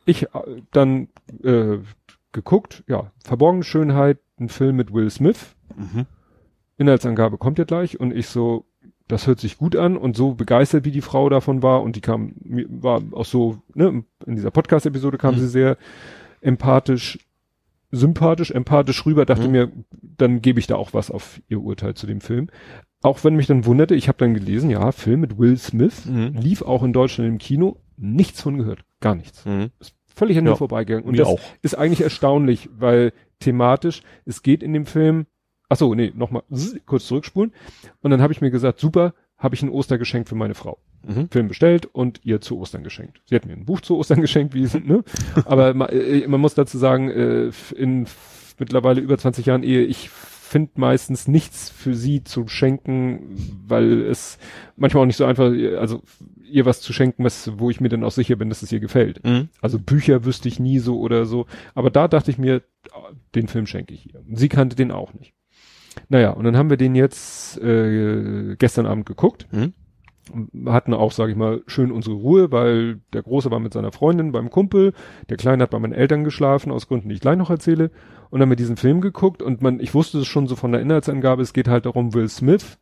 Ich 0.05 0.25
äh, 0.25 0.29
dann 0.73 1.09
äh, 1.43 1.79
geguckt, 2.33 2.85
ja, 2.89 3.11
Verborgene 3.25 3.65
Schönheit, 3.65 4.19
ein 4.39 4.49
Film 4.49 4.77
mit 4.77 4.93
Will 4.93 5.09
Smith. 5.11 5.55
Mhm. 5.77 6.07
Inhaltsangabe 6.77 7.39
kommt 7.39 7.59
ja 7.59 7.65
gleich 7.65 8.01
und 8.01 8.13
ich 8.15 8.27
so, 8.27 8.65
das 9.07 9.27
hört 9.27 9.39
sich 9.39 9.59
gut 9.59 9.77
an 9.77 9.97
und 9.97 10.17
so 10.17 10.35
begeistert 10.35 10.85
wie 10.85 10.91
die 10.91 11.03
Frau 11.03 11.29
davon 11.29 11.63
war 11.63 11.83
und 11.83 11.95
die 11.97 12.01
kam, 12.01 12.35
mir 12.43 12.67
war 12.69 13.01
auch 13.13 13.25
so, 13.27 13.59
ne, 13.75 14.03
in 14.27 14.35
dieser 14.37 14.51
Podcast-Episode 14.51 15.19
kam 15.19 15.35
Mhm. 15.37 15.39
sie 15.41 15.49
sehr 15.49 15.77
empathisch, 16.41 17.19
sympathisch, 17.93 18.51
empathisch 18.51 19.07
rüber, 19.07 19.25
dachte 19.25 19.47
Mhm. 19.47 19.53
mir, 19.53 19.73
dann 20.19 20.43
gebe 20.43 20.59
ich 20.59 20.67
da 20.67 20.75
auch 20.77 20.93
was 20.95 21.11
auf 21.13 21.41
ihr 21.49 21.61
Urteil 21.63 21.95
zu 21.95 22.07
dem 22.09 22.21
Film. 22.21 22.49
Auch 23.03 23.23
wenn 23.23 23.37
mich 23.37 23.47
dann 23.47 23.67
wunderte, 23.67 23.95
ich 23.95 24.09
habe 24.09 24.19
dann 24.19 24.35
gelesen, 24.35 24.71
ja, 24.71 24.91
Film 24.91 25.21
mit 25.21 25.39
Will 25.39 25.57
Smith, 25.59 26.07
Mhm. 26.07 26.35
lief 26.41 26.63
auch 26.63 26.83
in 26.83 26.93
Deutschland 26.93 27.29
im 27.29 27.39
Kino, 27.39 27.77
nichts 27.97 28.41
von 28.41 28.59
gehört, 28.59 28.85
gar 29.01 29.15
nichts. 29.15 29.45
Mhm. 29.45 29.71
Völlig 30.15 30.39
an 30.39 30.45
mir 30.45 30.51
Ja, 30.51 30.57
vorbeigegangen. 30.57 31.05
Und 31.09 31.19
das 31.19 31.29
auch. 31.29 31.41
ist 31.63 31.77
eigentlich 31.77 32.01
erstaunlich, 32.03 32.69
weil 32.77 33.13
thematisch, 33.41 34.03
es 34.25 34.43
geht 34.43 34.63
in 34.63 34.73
dem 34.73 34.87
Film, 34.87 35.27
ach 35.69 35.77
so, 35.77 35.95
nee, 35.95 36.13
nochmal 36.15 36.43
kurz 36.87 37.07
zurückspulen. 37.07 37.53
Und 38.01 38.11
dann 38.11 38.23
habe 38.23 38.33
ich 38.33 38.41
mir 38.41 38.51
gesagt, 38.51 38.79
super, 38.79 39.15
habe 39.37 39.55
ich 39.55 39.63
ein 39.63 39.71
Ostergeschenk 39.71 40.29
für 40.29 40.37
meine 40.37 40.55
Frau. 40.55 40.79
Mhm. 41.07 41.29
Film 41.31 41.49
bestellt 41.49 41.87
und 41.87 42.21
ihr 42.25 42.41
zu 42.41 42.59
Ostern 42.59 42.83
geschenkt. 42.83 43.21
Sie 43.27 43.35
hat 43.35 43.45
mir 43.45 43.53
ein 43.53 43.67
Buch 43.67 43.81
zu 43.81 43.97
Ostern 43.99 44.21
geschenkt, 44.23 44.55
wie 44.55 44.63
ne? 44.87 45.05
Aber 45.45 45.75
ma, 45.75 45.87
äh, 45.87 46.27
man 46.29 46.41
muss 46.41 46.55
dazu 46.55 46.79
sagen, 46.79 47.11
äh, 47.11 47.51
in 47.77 48.07
mittlerweile 48.59 49.01
über 49.01 49.19
20 49.19 49.47
Jahren 49.47 49.63
Ehe, 49.65 49.83
ich 49.83 50.09
finde 50.09 50.73
meistens 50.77 51.27
nichts 51.27 51.69
für 51.69 51.95
sie 51.95 52.23
zu 52.23 52.47
schenken, 52.47 53.37
weil 53.67 54.03
es 54.03 54.39
manchmal 54.77 55.03
auch 55.03 55.07
nicht 55.07 55.17
so 55.17 55.25
einfach, 55.25 55.53
also 55.79 56.03
ihr 56.55 56.65
was 56.67 56.81
zu 56.81 56.93
schenken, 56.93 57.25
was, 57.25 57.51
wo 57.59 57.69
ich 57.71 57.81
mir 57.81 57.89
dann 57.89 58.05
auch 58.05 58.13
sicher 58.13 58.37
bin, 58.37 58.49
dass 58.49 58.63
es 58.63 58.71
ihr 58.73 58.81
gefällt. 58.81 59.25
Mhm. 59.25 59.49
Also 59.61 59.79
Bücher 59.79 60.25
wüsste 60.25 60.49
ich 60.49 60.61
nie 60.61 60.79
so 60.79 61.01
oder 61.01 61.27
so. 61.27 61.47
Aber 61.75 61.91
da 61.91 62.07
dachte 62.09 62.31
ich 62.31 62.39
mir, 62.39 62.63
den 63.35 63.49
Film 63.49 63.67
schenke 63.67 63.93
ich 63.93 64.13
ihr. 64.15 64.21
Und 64.21 64.39
sie 64.39 64.49
kannte 64.49 64.77
den 64.77 64.93
auch 64.93 65.13
nicht. 65.15 65.35
Naja, 66.09 66.31
und 66.31 66.45
dann 66.45 66.57
haben 66.57 66.71
wir 66.71 66.77
den 66.77 66.95
jetzt 66.95 67.59
äh, 67.61 68.57
gestern 68.57 68.87
Abend 68.87 69.07
geguckt. 69.07 69.47
Mhm. 69.53 69.75
Hatten 70.67 70.95
auch, 70.95 71.13
sage 71.13 71.33
ich 71.33 71.37
mal, 71.37 71.63
schön 71.67 71.93
unsere 71.93 72.17
Ruhe, 72.17 72.51
weil 72.51 73.01
der 73.13 73.23
Große 73.23 73.51
war 73.51 73.61
mit 73.61 73.75
seiner 73.75 73.93
Freundin 73.93 74.33
beim 74.33 74.49
Kumpel, 74.49 74.95
der 75.29 75.37
Kleine 75.37 75.63
hat 75.65 75.71
bei 75.71 75.79
meinen 75.79 75.93
Eltern 75.93 76.25
geschlafen, 76.25 76.73
aus 76.73 76.89
Gründen, 76.89 77.11
die 77.11 77.17
ich 77.17 77.21
gleich 77.21 77.37
noch 77.37 77.51
erzähle. 77.51 77.91
Und 78.31 78.39
dann 78.39 78.43
haben 78.43 78.51
wir 78.51 78.57
diesen 78.57 78.79
Film 78.79 79.03
geguckt 79.03 79.43
und 79.43 79.61
man, 79.61 79.81
ich 79.81 79.93
wusste 79.93 80.19
es 80.19 80.27
schon 80.27 80.47
so 80.47 80.57
von 80.57 80.73
der 80.73 80.81
Inhaltsangabe, 80.81 81.43
es 81.43 81.53
geht 81.53 81.69
halt 81.69 81.85
darum, 81.85 82.15
Will 82.15 82.29
Smith 82.29 82.79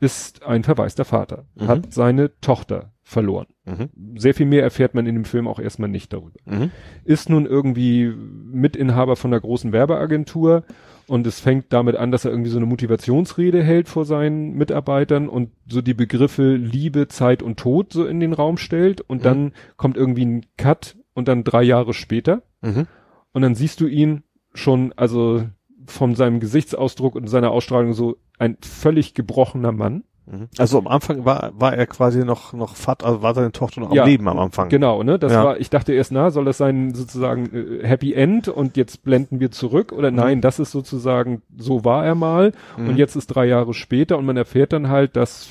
ist 0.00 0.44
ein 0.44 0.64
verwaister 0.64 1.04
Vater, 1.04 1.44
Mhm. 1.54 1.68
hat 1.68 1.92
seine 1.92 2.38
Tochter 2.40 2.92
verloren. 3.10 3.46
Mhm. 3.64 4.18
Sehr 4.18 4.34
viel 4.34 4.46
mehr 4.46 4.62
erfährt 4.62 4.94
man 4.94 5.04
in 5.06 5.14
dem 5.16 5.24
Film 5.24 5.48
auch 5.48 5.58
erstmal 5.58 5.90
nicht 5.90 6.12
darüber. 6.12 6.38
Mhm. 6.46 6.70
Ist 7.04 7.28
nun 7.28 7.44
irgendwie 7.44 8.06
Mitinhaber 8.06 9.16
von 9.16 9.32
einer 9.32 9.40
großen 9.40 9.72
Werbeagentur 9.72 10.62
und 11.08 11.26
es 11.26 11.40
fängt 11.40 11.72
damit 11.72 11.96
an, 11.96 12.12
dass 12.12 12.24
er 12.24 12.30
irgendwie 12.30 12.50
so 12.50 12.58
eine 12.58 12.66
Motivationsrede 12.66 13.62
hält 13.64 13.88
vor 13.88 14.04
seinen 14.04 14.52
Mitarbeitern 14.54 15.28
und 15.28 15.50
so 15.68 15.82
die 15.82 15.94
Begriffe 15.94 16.54
Liebe, 16.54 17.08
Zeit 17.08 17.42
und 17.42 17.58
Tod 17.58 17.92
so 17.92 18.06
in 18.06 18.20
den 18.20 18.32
Raum 18.32 18.56
stellt 18.58 19.00
und 19.00 19.18
Mhm. 19.18 19.22
dann 19.24 19.52
kommt 19.76 19.96
irgendwie 19.96 20.24
ein 20.24 20.46
Cut 20.56 20.96
und 21.12 21.26
dann 21.26 21.42
drei 21.42 21.64
Jahre 21.64 21.94
später 21.94 22.42
Mhm. 22.62 22.86
und 23.32 23.42
dann 23.42 23.56
siehst 23.56 23.80
du 23.80 23.88
ihn 23.88 24.22
schon, 24.54 24.92
also 24.96 25.42
von 25.86 26.14
seinem 26.14 26.38
Gesichtsausdruck 26.38 27.16
und 27.16 27.26
seiner 27.26 27.50
Ausstrahlung 27.50 27.92
so 27.92 28.16
ein 28.38 28.56
völlig 28.62 29.14
gebrochener 29.14 29.72
Mann. 29.72 30.04
Mhm. 30.30 30.48
Also 30.58 30.78
am 30.78 30.86
Anfang 30.86 31.24
war, 31.24 31.52
war 31.54 31.74
er 31.74 31.86
quasi 31.86 32.24
noch, 32.24 32.52
noch 32.52 32.76
Vater, 32.76 33.06
also 33.06 33.22
war 33.22 33.34
seine 33.34 33.52
Tochter 33.52 33.80
noch 33.80 33.92
Ja, 33.92 34.02
am 34.02 34.08
Leben 34.08 34.28
am 34.28 34.38
Anfang. 34.38 34.68
Genau, 34.68 35.02
ne? 35.02 35.18
Das 35.18 35.32
Ja. 35.32 35.44
war, 35.44 35.60
ich 35.60 35.70
dachte 35.70 35.92
erst, 35.92 36.12
na, 36.12 36.30
soll 36.30 36.44
das 36.44 36.58
sein 36.58 36.94
sozusagen 36.94 37.80
äh, 37.82 37.86
Happy 37.86 38.12
End 38.14 38.48
und 38.48 38.76
jetzt 38.76 39.02
blenden 39.02 39.40
wir 39.40 39.50
zurück 39.50 39.92
oder 39.92 40.10
nein, 40.10 40.40
das 40.40 40.58
ist 40.60 40.70
sozusagen, 40.70 41.42
so 41.56 41.84
war 41.84 42.04
er 42.04 42.14
mal 42.14 42.52
Mhm. 42.76 42.88
und 42.90 42.96
jetzt 42.96 43.16
ist 43.16 43.26
drei 43.28 43.46
Jahre 43.46 43.74
später 43.74 44.18
und 44.18 44.24
man 44.26 44.36
erfährt 44.36 44.72
dann 44.72 44.88
halt, 44.88 45.16
dass 45.16 45.48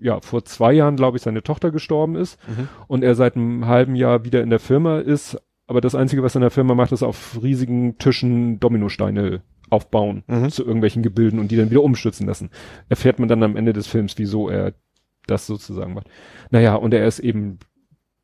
ja 0.00 0.20
vor 0.20 0.44
zwei 0.44 0.72
Jahren, 0.72 0.96
glaube 0.96 1.16
ich, 1.16 1.22
seine 1.22 1.42
Tochter 1.42 1.70
gestorben 1.70 2.14
ist 2.16 2.38
Mhm. 2.48 2.68
und 2.86 3.02
er 3.02 3.14
seit 3.14 3.36
einem 3.36 3.66
halben 3.66 3.94
Jahr 3.96 4.24
wieder 4.24 4.42
in 4.42 4.50
der 4.50 4.60
Firma 4.60 4.98
ist, 5.00 5.36
aber 5.66 5.80
das 5.80 5.94
Einzige, 5.94 6.22
was 6.22 6.34
er 6.34 6.38
in 6.38 6.42
der 6.42 6.50
Firma 6.50 6.74
macht, 6.74 6.92
ist 6.92 7.02
auf 7.02 7.38
riesigen 7.42 7.98
Tischen 7.98 8.58
Dominosteine 8.60 9.42
aufbauen 9.70 10.24
Mhm. 10.26 10.50
zu 10.50 10.64
irgendwelchen 10.64 11.02
Gebilden 11.02 11.38
und 11.38 11.50
die 11.50 11.56
dann 11.56 11.70
wieder 11.70 11.82
umstützen 11.82 12.26
lassen. 12.26 12.50
Erfährt 12.88 13.18
man 13.18 13.28
dann 13.28 13.42
am 13.42 13.56
Ende 13.56 13.72
des 13.72 13.86
Films, 13.86 14.14
wieso 14.18 14.48
er 14.48 14.74
das 15.26 15.46
sozusagen 15.46 15.94
macht. 15.94 16.08
Naja, 16.50 16.74
und 16.74 16.94
er 16.94 17.06
ist 17.06 17.18
eben 17.18 17.58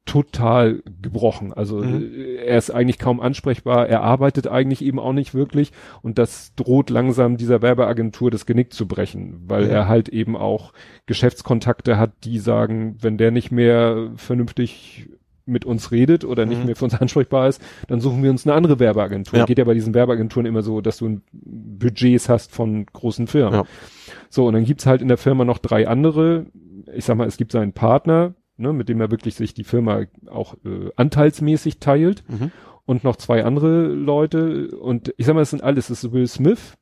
total 0.06 0.82
gebrochen. 1.00 1.52
Also 1.54 1.78
Mhm. 1.78 2.02
äh, 2.14 2.34
er 2.44 2.58
ist 2.58 2.70
eigentlich 2.70 2.98
kaum 2.98 3.20
ansprechbar, 3.20 3.88
er 3.88 4.02
arbeitet 4.02 4.46
eigentlich 4.46 4.82
eben 4.84 4.98
auch 4.98 5.14
nicht 5.14 5.34
wirklich 5.34 5.72
und 6.02 6.18
das 6.18 6.54
droht 6.56 6.90
langsam 6.90 7.38
dieser 7.38 7.62
Werbeagentur 7.62 8.30
das 8.30 8.44
Genick 8.44 8.72
zu 8.74 8.86
brechen, 8.86 9.42
weil 9.46 9.64
Mhm. 9.64 9.70
er 9.70 9.88
halt 9.88 10.10
eben 10.10 10.36
auch 10.36 10.72
Geschäftskontakte 11.06 11.96
hat, 11.98 12.12
die 12.24 12.38
sagen, 12.38 12.96
wenn 13.00 13.16
der 13.16 13.30
nicht 13.30 13.50
mehr 13.50 14.10
vernünftig 14.16 15.08
mit 15.46 15.64
uns 15.64 15.90
redet 15.92 16.24
oder 16.24 16.46
nicht 16.46 16.60
Mhm. 16.60 16.66
mehr 16.66 16.76
für 16.76 16.84
uns 16.86 16.94
ansprechbar 16.94 17.48
ist, 17.48 17.60
dann 17.88 18.00
suchen 18.00 18.22
wir 18.22 18.30
uns 18.30 18.46
eine 18.46 18.54
andere 18.54 18.78
Werbeagentur. 18.80 19.38
Ja. 19.38 19.44
Geht 19.44 19.58
ja 19.58 19.64
bei 19.64 19.74
diesen 19.74 19.92
Werbeagenturen 19.94 20.46
immer 20.46 20.62
so, 20.62 20.80
dass 20.80 20.98
du 20.98 21.06
ein 21.08 21.22
Budgets 21.32 22.28
hast 22.28 22.52
von 22.52 22.86
großen 22.86 23.26
Firmen. 23.26 23.60
Ja. 23.60 23.64
So, 24.30 24.46
und 24.46 24.54
dann 24.54 24.64
gibt's 24.64 24.86
halt 24.86 25.02
in 25.02 25.08
der 25.08 25.18
Firma 25.18 25.44
noch 25.44 25.58
drei 25.58 25.86
andere. 25.86 26.46
Ich 26.94 27.04
sag 27.04 27.16
mal, 27.16 27.26
es 27.26 27.36
gibt 27.36 27.52
seinen 27.52 27.72
Partner, 27.72 28.34
ne, 28.56 28.72
mit 28.72 28.88
dem 28.88 29.00
er 29.00 29.10
wirklich 29.10 29.34
sich 29.34 29.54
die 29.54 29.64
Firma 29.64 30.02
auch 30.30 30.54
äh, 30.64 30.90
anteilsmäßig 30.96 31.78
teilt 31.78 32.24
Mhm. 32.28 32.50
und 32.86 33.04
noch 33.04 33.16
zwei 33.16 33.44
andere 33.44 33.86
Leute. 33.88 34.68
Und 34.78 35.12
ich 35.16 35.26
sag 35.26 35.34
mal, 35.34 35.42
es 35.42 35.50
sind 35.50 35.62
alles. 35.62 35.90
Es 35.90 36.04
ist 36.04 36.12
Will 36.12 36.26
Smith, 36.26 36.74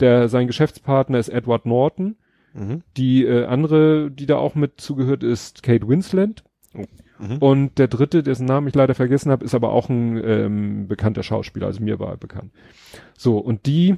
der 0.00 0.28
sein 0.28 0.46
Geschäftspartner 0.46 1.18
ist 1.18 1.28
Edward 1.28 1.66
Norton. 1.66 2.16
Mhm. 2.54 2.82
Die 2.96 3.24
äh, 3.24 3.46
andere, 3.46 4.10
die 4.10 4.26
da 4.26 4.36
auch 4.36 4.54
mit 4.54 4.80
zugehört, 4.80 5.22
ist 5.24 5.62
Kate 5.62 5.88
Winslet. 5.88 6.44
Mhm. 7.18 7.38
Und 7.38 7.78
der 7.78 7.88
dritte, 7.88 8.22
dessen 8.22 8.46
Namen 8.46 8.68
ich 8.68 8.74
leider 8.74 8.94
vergessen 8.94 9.30
habe, 9.30 9.44
ist 9.44 9.54
aber 9.54 9.70
auch 9.70 9.88
ein 9.88 10.16
ähm, 10.24 10.88
bekannter 10.88 11.22
Schauspieler, 11.22 11.66
also 11.66 11.82
mir 11.82 11.98
war 11.98 12.10
er 12.10 12.16
bekannt. 12.16 12.52
So, 13.16 13.38
und 13.38 13.66
die 13.66 13.96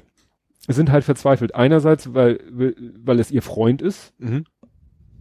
sind 0.68 0.92
halt 0.92 1.04
verzweifelt. 1.04 1.54
Einerseits, 1.54 2.14
weil, 2.14 2.40
weil 2.50 3.20
es 3.20 3.30
ihr 3.30 3.42
Freund 3.42 3.80
ist, 3.82 4.12
Mhm. 4.18 4.44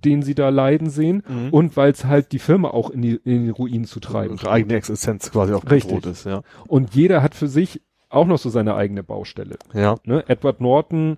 den 0.05 0.21
sie 0.21 0.35
da 0.35 0.49
leiden 0.49 0.89
sehen, 0.89 1.23
Mhm. 1.27 1.49
und 1.51 1.77
weil 1.77 1.91
es 1.91 2.05
halt 2.05 2.31
die 2.31 2.39
Firma 2.39 2.69
auch 2.69 2.89
in, 2.89 3.01
die, 3.01 3.15
in 3.23 3.45
den 3.45 3.49
Ruin 3.51 3.85
zu 3.85 3.99
treiben. 3.99 4.35
Ihre 4.35 4.51
eigene 4.51 4.75
Existenz 4.75 5.31
quasi 5.31 5.53
auch 5.53 5.63
bedroht 5.63 6.05
ist, 6.05 6.25
ja. 6.25 6.41
Und 6.67 6.93
jeder 6.95 7.23
hat 7.23 7.33
für 7.33 7.47
sich 7.47 7.81
auch 8.09 8.27
noch 8.27 8.37
so 8.37 8.49
seine 8.49 8.75
eigene 8.75 9.03
Baustelle. 9.03 9.57
Ja. 9.73 9.95
Ne? 10.05 10.23
Edward 10.27 10.61
Norton 10.61 11.17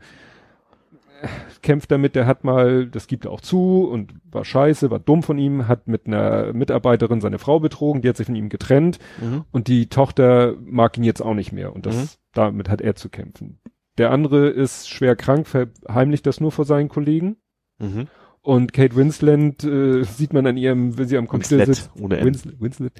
kämpft 1.61 1.91
damit, 1.91 2.15
der 2.15 2.25
hat 2.25 2.43
mal, 2.43 2.88
das 2.88 3.07
gibt 3.07 3.25
er 3.25 3.31
auch 3.31 3.41
zu 3.41 3.88
und 3.89 4.14
war 4.31 4.45
scheiße, 4.45 4.89
war 4.91 4.99
dumm 4.99 5.23
von 5.23 5.38
ihm, 5.38 5.67
hat 5.67 5.88
mit 5.88 6.07
einer 6.07 6.53
Mitarbeiterin 6.53 7.22
seine 7.22 7.39
Frau 7.39 7.59
betrogen, 7.59 8.01
die 8.01 8.09
hat 8.09 8.17
sich 8.17 8.25
von 8.27 8.35
ihm 8.35 8.49
getrennt 8.49 8.99
Mhm. 9.22 9.43
und 9.51 9.67
die 9.67 9.88
Tochter 9.88 10.56
mag 10.61 10.98
ihn 10.98 11.03
jetzt 11.03 11.22
auch 11.22 11.33
nicht 11.33 11.51
mehr 11.51 11.73
und 11.75 11.85
das, 11.85 11.95
Mhm. 11.95 12.07
damit 12.33 12.69
hat 12.69 12.81
er 12.81 12.95
zu 12.95 13.09
kämpfen. 13.09 13.59
Der 13.98 14.11
andere 14.11 14.48
ist 14.49 14.89
schwer 14.89 15.15
krank, 15.15 15.48
verheimlicht 15.48 16.25
das 16.25 16.39
nur 16.39 16.51
vor 16.51 16.65
seinen 16.65 16.88
Kollegen 16.89 17.35
Mhm. 17.80 18.07
und 18.41 18.72
Kate 18.73 18.95
Winslet 18.95 19.64
äh, 19.64 20.03
sieht 20.03 20.33
man 20.33 20.48
an 20.48 20.56
ihrem, 20.57 20.98
wenn 20.98 21.07
sie 21.07 21.17
am 21.17 21.27
Computer 21.27 21.57
Winslet, 21.67 21.75
sitzt. 21.75 21.91
Winslet, 21.99 22.61
Winslet 22.61 22.93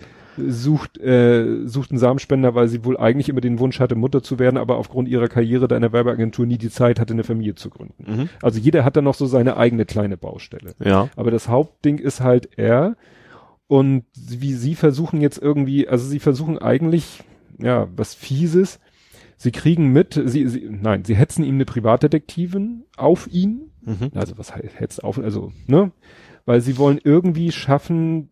sucht, 0.48 0.98
äh, 1.00 1.66
sucht 1.68 1.92
einen 1.92 2.00
Samenspender, 2.00 2.56
weil 2.56 2.68
sie 2.68 2.86
wohl 2.86 2.98
eigentlich 2.98 3.30
immer 3.30 3.42
den 3.42 3.60
Wunsch 3.60 3.80
hatte, 3.80 3.96
Mutter 3.96 4.24
zu 4.24 4.40
werden, 4.40 4.58
aber 4.58 4.78
aufgrund 4.78 5.08
ihrer 5.10 5.28
Karriere 5.28 5.68
da 5.68 5.76
in 5.76 5.82
der 5.82 5.94
Werbeagentur 5.94 6.46
nie 6.46 6.58
die 6.58 6.70
Zeit 6.70 7.00
hatte, 7.00 7.14
eine 7.14 7.24
Familie 7.24 7.56
zu 7.56 7.70
gründen. 7.70 8.06
Mhm. 8.08 8.30
Also 8.42 8.60
jeder 8.60 8.84
hat 8.86 8.96
dann 8.96 9.04
noch 9.04 9.16
so 9.16 9.26
seine 9.26 9.58
eigene 9.58 9.86
kleine 9.86 10.18
Baustelle. 10.18 10.74
Ja. 10.84 11.10
Aber 11.16 11.32
das 11.32 11.48
Hauptding 11.50 11.98
ist 12.00 12.22
halt 12.22 12.50
er 12.58 12.96
und 13.68 14.04
wie 14.16 14.54
sie 14.54 14.76
versuchen 14.76 15.22
jetzt 15.22 15.42
irgendwie, 15.42 15.88
also 15.88 16.08
sie 16.08 16.20
versuchen 16.20 16.58
eigentlich, 16.58 17.24
ja, 17.60 17.88
was 17.96 18.14
Fieses. 18.14 18.80
Sie 19.38 19.52
kriegen 19.52 19.94
mit, 19.94 20.22
sie, 20.26 20.48
sie, 20.48 20.68
nein, 20.70 21.06
sie 21.06 21.16
hetzen 21.16 21.44
ihm 21.46 21.56
eine 21.56 21.66
Privatdetektivin 21.66 22.84
auf 22.98 23.28
ihn, 23.32 23.72
Mhm. 23.82 24.12
also 24.14 24.38
was 24.38 24.54
heißt 24.54 24.80
hetzt 24.80 25.04
auf, 25.04 25.18
also, 25.18 25.54
ne? 25.68 25.92
Weil 26.46 26.60
sie 26.60 26.78
wollen 26.78 27.00
irgendwie 27.02 27.52
schaffen, 27.52 28.30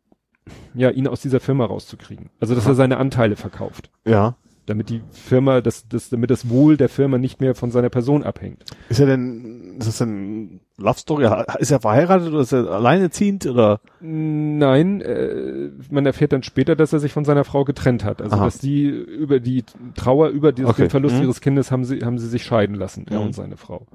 ja, 0.74 0.90
ihn 0.90 1.08
aus 1.08 1.22
dieser 1.22 1.40
Firma 1.40 1.66
rauszukriegen. 1.66 2.30
Also, 2.40 2.56
dass 2.56 2.66
er 2.66 2.76
seine 2.76 2.98
Anteile 2.98 3.35
verkauft. 3.35 3.90
Ja. 4.06 4.35
Damit 4.66 4.90
die 4.90 5.01
Firma, 5.11 5.61
das, 5.61 5.88
das, 5.88 6.09
damit 6.09 6.30
das 6.30 6.50
Wohl 6.50 6.76
der 6.76 6.90
Firma 6.90 7.17
nicht 7.17 7.40
mehr 7.40 7.56
von 7.56 7.72
seiner 7.72 7.90
Person 7.90 8.24
abhängt. 8.24 8.66
Ist 8.90 9.00
er 9.00 9.06
denn, 9.06 9.76
ist 9.80 9.88
das 9.88 9.98
denn 10.00 10.59
Love 10.77 11.00
Story? 11.00 11.26
Ist 11.59 11.72
er 11.72 11.80
verheiratet 11.80 12.27
oder 12.34 12.42
ist 12.42 12.51
er 12.51 12.69
alleineziehend 12.69 13.45
oder? 13.45 13.80
Nein, 14.01 15.00
äh, 15.00 15.69
man 15.90 16.06
erfährt 16.06 16.34
dann 16.34 16.43
später, 16.43 16.76
dass 16.76 16.92
er 16.92 17.00
sich 17.00 17.14
von 17.14 17.24
seiner 17.24 17.45
Frau 17.45 17.64
getrennt 17.64 18.03
hat. 18.03 18.22
Also 18.22 18.35
Aha. 18.35 18.43
dass 18.45 18.58
die 18.59 18.88
über 18.88 19.40
die 19.40 19.64
Trauer 19.95 20.27
über 20.30 20.51
die, 20.51 20.66
Okay. 20.66 20.84
den 20.84 20.90
Verlust 20.90 21.16
Mhm. 21.16 21.22
ihres 21.24 21.40
Kindes 21.40 21.72
haben 21.72 21.85
sie 21.85 22.00
haben 22.03 22.17
sie 22.19 22.27
sich 22.27 22.43
scheiden 22.43 22.76
lassen, 22.76 23.06
er 23.09 23.19
Mhm. 23.22 23.27
und 23.27 23.34
seine 23.35 23.56
Frau. 23.56 23.88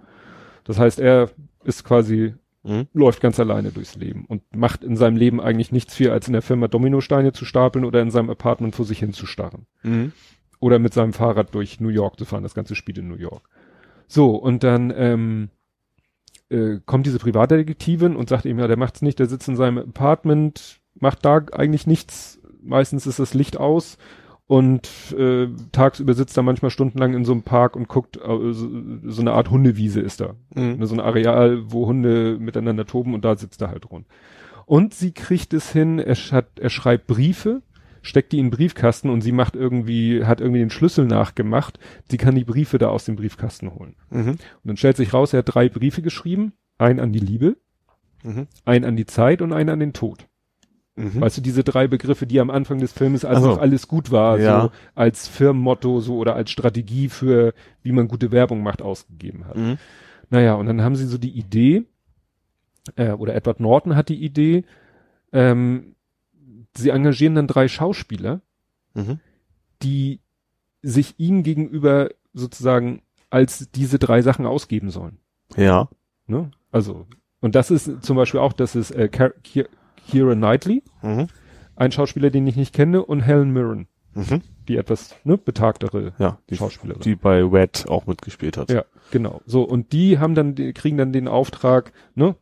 Das 0.65 0.79
heißt, 0.79 1.01
er 1.01 1.29
ist 1.65 1.85
quasi 1.85 2.35
Mhm. 2.65 2.87
läuft 2.93 3.21
ganz 3.21 3.41
alleine 3.41 3.73
durchs 3.73 3.97
Leben 3.97 4.25
und 4.27 4.43
macht 4.55 4.85
in 4.85 4.97
seinem 4.97 5.17
Leben 5.17 5.41
eigentlich 5.41 5.73
nichts 5.73 5.95
viel, 5.95 6.11
als 6.11 6.29
in 6.29 6.33
der 6.33 6.43
Firma 6.43 6.69
Dominosteine 6.69 7.33
zu 7.33 7.45
stapeln 7.45 7.85
oder 7.85 8.01
in 8.01 8.11
seinem 8.11 8.31
Apartment 8.31 8.77
vor 8.77 8.85
sich 8.85 9.01
hin 9.01 9.13
zu 9.13 9.27
starren. 9.27 9.67
Mhm. 9.83 10.13
Oder 10.61 10.79
mit 10.79 10.95
seinem 10.95 11.13
Fahrrad 11.13 11.55
durch 11.55 11.81
New 11.81 11.89
York 11.89 12.19
zu 12.19 12.25
fahren. 12.25 12.45
Das 12.45 12.55
ganze 12.55 12.77
spielt 12.77 12.99
in 12.99 13.09
New 13.09 13.17
York. 13.17 13.49
So, 14.07 14.37
und 14.37 14.63
dann 14.63 14.93
ähm, 14.97 15.49
äh, 16.51 16.79
kommt 16.87 17.07
diese 17.07 17.19
Privatdetektivin 17.19 18.15
und 18.15 18.29
sagt 18.29 18.45
ihm, 18.45 18.61
ja, 18.61 18.69
der 18.69 18.77
macht's 18.77 19.03
nicht, 19.03 19.19
der 19.19 19.27
sitzt 19.27 19.49
in 19.49 19.57
seinem 19.57 19.79
Apartment, 19.79 20.81
macht 20.95 21.25
da 21.25 21.45
eigentlich 21.51 21.89
nichts. 21.89 22.39
Meistens 22.63 23.09
ist 23.09 23.19
das 23.19 23.35
Licht 23.35 23.57
aus 23.57 23.99
und 24.53 25.15
äh, 25.19 25.49
tagsüber 25.73 26.13
sitzt 26.13 26.37
er 26.37 26.43
manchmal 26.43 26.71
stundenlang 26.71 27.15
in 27.15 27.25
so 27.25 27.33
einem 27.33 27.41
Park 27.41 27.75
und 27.75 27.89
guckt, 27.89 28.19
äh, 28.19 28.53
so, 28.53 28.69
so 29.03 29.23
eine 29.23 29.33
Art 29.33 29.51
Hundewiese 29.51 30.03
ist 30.03 30.21
da. 30.21 30.35
Mhm. 30.55 30.85
So 30.85 30.95
ein 30.95 31.01
Areal, 31.01 31.73
wo 31.73 31.87
Hunde 31.87 32.37
miteinander 32.39 32.85
toben 32.85 33.15
und 33.15 33.25
da 33.25 33.35
sitzt 33.35 33.63
er 33.63 33.71
halt 33.71 33.91
rund. 33.91 34.07
Und 34.67 34.93
sie 34.93 35.13
kriegt 35.13 35.55
es 35.55 35.73
hin, 35.73 35.99
er, 35.99 36.17
hat, 36.17 36.59
er 36.59 36.69
schreibt 36.69 37.07
Briefe, 37.07 37.63
steckt 38.03 38.33
die 38.33 38.41
in 38.41 38.49
den 38.49 38.51
Briefkasten 38.51 39.09
und 39.09 39.23
sie 39.23 39.33
macht 39.33 39.57
irgendwie, 39.57 40.23
hat 40.27 40.43
irgendwie 40.43 40.61
den 40.61 40.69
Schlüssel 40.69 41.07
nachgemacht. 41.07 41.79
Sie 42.11 42.19
kann 42.19 42.35
die 42.35 42.45
Briefe 42.45 42.77
da 42.77 42.89
aus 42.89 43.07
dem 43.07 43.17
Briefkasten 43.17 43.75
holen. 43.75 43.97
Mhm. 44.11 44.29
Und 44.33 44.39
dann 44.65 44.77
stellt 44.77 44.99
sich 44.99 45.15
raus, 45.15 45.33
er 45.33 45.39
hat 45.39 45.55
drei 45.55 45.71
Briefe 45.71 46.03
geschrieben. 46.03 46.53
Einen 46.77 47.01
an 47.01 47.15
die 47.15 47.21
Liebe, 47.21 47.57
Mhm. 48.23 48.49
einen 48.67 48.85
an 48.85 48.97
die 48.97 49.07
Zeit 49.07 49.41
und 49.41 49.55
einen 49.55 49.71
an 49.71 49.81
den 49.81 49.95
Tod. 49.95 50.29
Mhm. 50.95 51.21
Weißt 51.23 51.39
du, 51.39 51.41
diese 51.41 51.65
drei 51.65 51.87
Begriffe, 51.89 52.27
die 52.27 52.39
am 52.39 52.51
Anfang 52.51 52.79
des 52.79 52.93
Filmes, 52.93 53.25
als 53.25 53.41
so. 53.41 53.47
noch 53.47 53.59
alles 53.59 53.89
gut 53.89 54.11
war, 54.11 54.39
Ja. 54.39 54.63
so 54.63 54.71
als 54.95 55.27
Firmenmotto, 55.27 56.01
so 56.01 56.17
oder 56.19 56.35
als 56.37 56.51
Strategie 56.51 57.09
für, 57.09 57.55
wie 57.83 57.93
man 57.93 58.09
gute 58.09 58.31
Werbung 58.31 58.63
macht, 58.63 58.83
ausgegeben 58.83 59.47
hat. 59.47 59.57
Mhm. 59.57 59.79
Naja, 60.29 60.55
und 60.55 60.67
dann 60.67 60.83
haben 60.83 60.97
sie 60.97 61.07
so 61.07 61.17
die 61.19 61.31
Idee, 61.31 61.85
äh, 62.97 63.13
oder 63.13 63.35
Edward 63.35 63.61
Norton 63.61 63.97
hat 63.97 64.09
die 64.11 64.23
Idee, 64.23 64.65
ähm, 65.33 65.95
sie 66.77 66.91
engagieren 66.91 67.35
dann 67.37 67.47
drei 67.47 67.69
Schauspieler, 67.69 68.43
Mhm. 68.95 69.19
die 69.83 70.21
sich 70.83 71.15
ihm 71.19 71.43
gegenüber 71.43 72.11
sozusagen 72.35 73.01
als 73.31 73.71
diese 73.71 73.99
drei 73.99 74.21
Sachen 74.21 74.45
ausgeben 74.45 74.91
sollen. 74.91 75.17
Ja. 75.57 75.89
Ne? 76.27 76.51
Also, 76.71 77.07
und 77.41 77.55
das 77.55 77.71
ist 77.71 78.03
zum 78.05 78.17
Beispiel 78.17 78.41
auch, 78.41 78.53
das 78.53 78.75
ist 78.77 78.91
äh, 78.91 79.09
Keira 80.11 80.35
Knightley, 80.35 80.83
Mhm. 81.03 81.29
ein 81.77 81.93
Schauspieler, 81.93 82.31
den 82.31 82.47
ich 82.47 82.57
nicht 82.57 82.75
kenne, 82.75 83.05
und 83.05 83.21
Helen 83.21 83.53
Mirren, 83.53 83.87
Mhm. 84.15 84.43
die 84.69 84.77
etwas 84.77 85.15
ne, 85.25 85.37
betagtere 85.39 86.13
Ja. 86.19 86.39
Die, 86.51 86.57
Schauspielerin. 86.57 87.03
die 87.03 87.15
bei 87.17 87.43
Red 87.43 87.87
auch 87.89 88.07
mitgespielt 88.07 88.57
hat. 88.57 88.71
Ja, 88.71 88.85
genau. 89.11 89.41
So, 89.47 89.63
und 89.63 89.93
die 89.93 90.19
haben 90.19 90.35
dann, 90.35 90.55
die 90.55 90.73
kriegen 90.73 90.97
dann 90.99 91.13
den 91.13 91.29
Auftrag, 91.29 91.93
ne, 92.15 92.37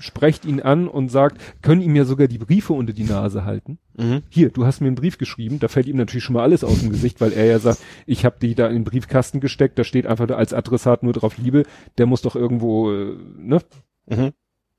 sprecht 0.00 0.44
ihn 0.44 0.60
an 0.60 0.86
und 0.86 1.08
sagt, 1.10 1.40
können 1.60 1.80
ihm 1.80 1.96
ja 1.96 2.04
sogar 2.04 2.28
die 2.28 2.38
Briefe 2.38 2.72
unter 2.72 2.92
die 2.92 3.02
Nase 3.02 3.44
halten. 3.44 3.78
Mhm. 3.96 4.22
Hier, 4.28 4.50
du 4.50 4.64
hast 4.64 4.80
mir 4.80 4.86
einen 4.86 4.94
Brief 4.94 5.18
geschrieben, 5.18 5.58
da 5.58 5.66
fällt 5.66 5.86
ihm 5.88 5.96
natürlich 5.96 6.22
schon 6.22 6.34
mal 6.34 6.42
alles 6.44 6.62
aus 6.62 6.80
dem 6.80 6.90
Gesicht, 6.90 7.20
weil 7.20 7.32
er 7.32 7.46
ja 7.46 7.58
sagt, 7.58 7.80
ich 8.06 8.24
habe 8.24 8.36
die 8.40 8.54
da 8.54 8.68
in 8.68 8.74
den 8.74 8.84
Briefkasten 8.84 9.40
gesteckt, 9.40 9.76
da 9.76 9.82
steht 9.82 10.06
einfach 10.06 10.28
als 10.30 10.54
Adressat 10.54 11.02
nur 11.02 11.14
drauf 11.14 11.36
Liebe, 11.36 11.64
der 11.98 12.06
muss 12.06 12.22
doch 12.22 12.36
irgendwo, 12.36 12.92
äh, 12.92 13.16
ne, 13.38 13.58
Mhm. 14.06 14.30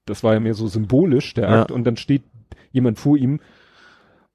Das 0.10 0.24
war 0.24 0.34
ja 0.34 0.40
mehr 0.40 0.54
so 0.54 0.68
symbolisch, 0.68 1.34
der 1.34 1.50
Ja. 1.50 1.62
Akt, 1.62 1.72
und 1.72 1.86
dann 1.86 1.98
steht 1.98 2.24
jemand 2.72 3.00
vor 3.00 3.18
ihm 3.18 3.40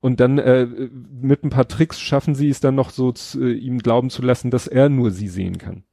und 0.01 0.21
dann 0.21 0.39
äh, 0.39 0.67
mit 0.67 1.45
ein 1.45 1.51
paar 1.51 1.67
Tricks 1.69 2.01
schaffen 2.01 2.35
sie 2.35 2.49
es 2.49 2.61
dann 2.61 2.75
noch 2.75 2.91
so 2.91 3.13
zu, 3.13 3.43
äh, 3.43 3.53
ihm 3.53 3.79
glauben 3.79 4.11
zu 4.11 4.23
lassen, 4.23 4.51
dass 4.51 4.67
er 4.67 4.89
nur 4.89 5.11
sie 5.11 5.29
sehen 5.29 5.59
kann. 5.59 5.85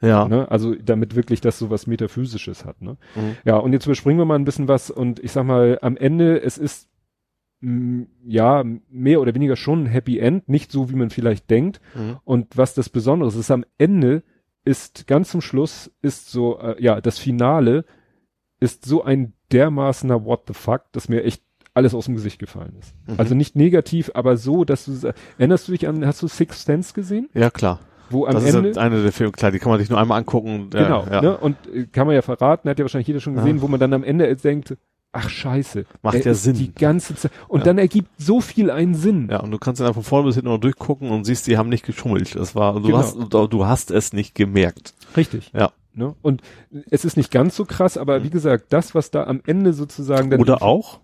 Ja. 0.00 0.28
Ne? 0.28 0.50
Also 0.50 0.74
damit 0.74 1.16
wirklich 1.16 1.40
das 1.40 1.58
so 1.58 1.70
was 1.70 1.86
Metaphysisches 1.86 2.64
hat. 2.64 2.82
Ne? 2.82 2.96
Mhm. 3.14 3.36
Ja, 3.44 3.56
und 3.56 3.72
jetzt 3.72 3.86
überspringen 3.86 4.18
wir 4.18 4.24
mal 4.24 4.34
ein 4.36 4.44
bisschen 4.44 4.68
was 4.68 4.90
und 4.90 5.20
ich 5.20 5.32
sag 5.32 5.44
mal, 5.44 5.78
am 5.82 5.96
Ende, 5.96 6.42
es 6.42 6.58
ist 6.58 6.88
mh, 7.60 8.06
ja 8.24 8.62
mehr 8.90 9.20
oder 9.20 9.34
weniger 9.34 9.56
schon 9.56 9.84
ein 9.84 9.86
Happy 9.86 10.18
End, 10.18 10.48
nicht 10.48 10.70
so, 10.70 10.90
wie 10.90 10.96
man 10.96 11.10
vielleicht 11.10 11.50
denkt. 11.50 11.80
Mhm. 11.94 12.16
Und 12.24 12.56
was 12.56 12.74
das 12.74 12.88
Besondere 12.88 13.28
ist, 13.28 13.36
ist 13.36 13.50
am 13.50 13.64
Ende 13.78 14.22
ist 14.64 15.06
ganz 15.06 15.30
zum 15.30 15.40
Schluss 15.40 15.92
ist 16.02 16.30
so, 16.30 16.58
äh, 16.58 16.82
ja, 16.82 17.00
das 17.00 17.18
Finale 17.18 17.84
ist 18.60 18.84
so 18.84 19.04
ein 19.04 19.32
dermaßener 19.52 20.24
What 20.24 20.42
the 20.48 20.54
fuck, 20.54 20.82
dass 20.92 21.08
mir 21.08 21.24
echt 21.24 21.42
alles 21.74 21.94
aus 21.94 22.06
dem 22.06 22.14
Gesicht 22.14 22.38
gefallen 22.38 22.74
ist. 22.80 22.94
Mhm. 23.06 23.14
Also 23.18 23.34
nicht 23.34 23.54
negativ, 23.54 24.10
aber 24.14 24.36
so, 24.36 24.64
dass 24.64 24.86
du, 24.86 25.12
erinnerst 25.38 25.68
du 25.68 25.72
dich 25.72 25.86
an, 25.86 26.06
hast 26.06 26.22
du 26.22 26.28
Sixth 26.28 26.64
Sense 26.64 26.94
gesehen? 26.94 27.28
Ja, 27.34 27.50
klar. 27.50 27.80
Wo 28.08 28.24
am 28.24 28.34
das 28.34 28.44
Ende, 28.44 28.68
ist 28.68 28.78
einer 28.78 29.02
der 29.02 29.12
Filme, 29.12 29.32
klar, 29.32 29.50
die 29.50 29.58
kann 29.58 29.70
man 29.70 29.80
sich 29.80 29.90
nur 29.90 30.00
einmal 30.00 30.18
angucken. 30.18 30.70
Genau, 30.70 31.04
ja. 31.10 31.20
ne? 31.20 31.36
und 31.36 31.56
äh, 31.74 31.86
kann 31.86 32.06
man 32.06 32.14
ja 32.14 32.22
verraten, 32.22 32.68
hat 32.70 32.78
ja 32.78 32.84
wahrscheinlich 32.84 33.08
jeder 33.08 33.20
schon 33.20 33.34
gesehen, 33.34 33.56
Ja. 33.56 33.62
wo 33.62 33.68
man 33.68 33.80
dann 33.80 33.92
am 33.92 34.04
Ende 34.04 34.34
denkt, 34.36 34.76
ach 35.12 35.28
scheiße. 35.28 35.84
Macht 36.02 36.24
ja 36.24 36.32
Sinn. 36.34 36.54
Die 36.56 36.72
ganze 36.74 37.14
Zeit. 37.16 37.32
Und 37.48 37.60
Ja. 37.60 37.64
dann 37.66 37.78
ergibt 37.78 38.10
so 38.16 38.40
viel 38.40 38.70
einen 38.70 38.94
Sinn. 38.94 39.28
Ja, 39.30 39.40
und 39.40 39.50
du 39.50 39.58
kannst 39.58 39.80
dann 39.80 39.92
von 39.92 40.02
vorne 40.04 40.26
bis 40.26 40.36
hinten 40.36 40.50
noch 40.50 40.58
durchgucken 40.58 41.10
und 41.10 41.24
siehst, 41.24 41.46
die 41.46 41.58
haben 41.58 41.68
nicht 41.68 41.84
geschummelt. 41.84 42.34
Das 42.36 42.54
war, 42.54 42.74
du 42.74 42.82
Genau. 42.82 42.98
hast, 42.98 43.16
du 43.32 43.66
hast 43.66 43.90
es 43.90 44.12
nicht 44.12 44.34
gemerkt. 44.34 44.94
Richtig. 45.16 45.50
Ja. 45.52 45.72
Ne? 45.96 46.14
Und 46.22 46.42
es 46.90 47.04
ist 47.04 47.16
nicht 47.16 47.30
ganz 47.30 47.56
so 47.56 47.64
krass, 47.64 47.96
aber 47.96 48.22
wie 48.22 48.30
gesagt, 48.30 48.66
das, 48.72 48.94
was 48.94 49.10
da 49.10 49.24
am 49.24 49.40
Ende 49.46 49.72
sozusagen 49.72 50.30
dann 50.30 50.40
Oder 50.40 50.62
auch 50.62 51.00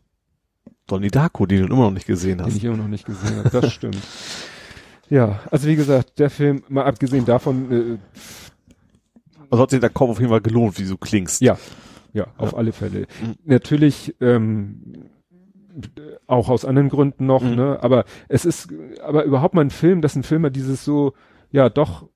Donnie 0.86 1.08
Darko, 1.08 1.46
den 1.46 1.66
du 1.66 1.72
immer 1.72 1.84
noch 1.84 1.90
nicht 1.92 2.06
gesehen 2.06 2.38
den 2.38 2.46
hast. 2.46 2.56
ich 2.56 2.64
immer 2.64 2.76
noch 2.76 2.88
nicht 2.88 3.06
gesehen 3.06 3.36
habe. 3.38 3.48
Das 3.50 3.72
stimmt. 3.72 3.96
Ja, 5.08 5.40
also 5.50 5.66
wie 5.68 5.76
gesagt, 5.76 6.18
der 6.18 6.30
Film, 6.30 6.62
mal 6.68 6.84
abgesehen 6.84 7.24
davon, 7.24 7.72
äh, 7.72 7.98
Also 9.50 9.62
hat 9.62 9.70
sich 9.70 9.80
der 9.80 9.90
Kauf 9.90 10.10
auf 10.10 10.18
jeden 10.18 10.30
Fall 10.30 10.40
gelohnt, 10.40 10.78
wie 10.78 10.84
du 10.86 10.96
klingst. 10.96 11.40
Ja. 11.42 11.56
ja, 12.12 12.26
auf 12.36 12.56
alle 12.56 12.72
Fälle. 12.72 13.00
Mhm. 13.22 13.34
Natürlich 13.44 14.14
ähm, 14.20 15.08
auch 16.26 16.48
aus 16.48 16.64
anderen 16.64 16.88
Gründen 16.88 17.26
noch, 17.26 17.42
Mhm. 17.42 17.54
ne? 17.56 17.78
Aber 17.82 18.04
es 18.28 18.44
ist, 18.44 18.68
aber 19.02 19.24
überhaupt 19.24 19.54
mal 19.54 19.62
ein 19.62 19.70
Film, 19.70 20.00
dass 20.02 20.16
ein 20.16 20.22
Filmer 20.22 20.50
dieses 20.50 20.84
so, 20.84 21.14
ja, 21.50 21.68
doch 21.68 22.08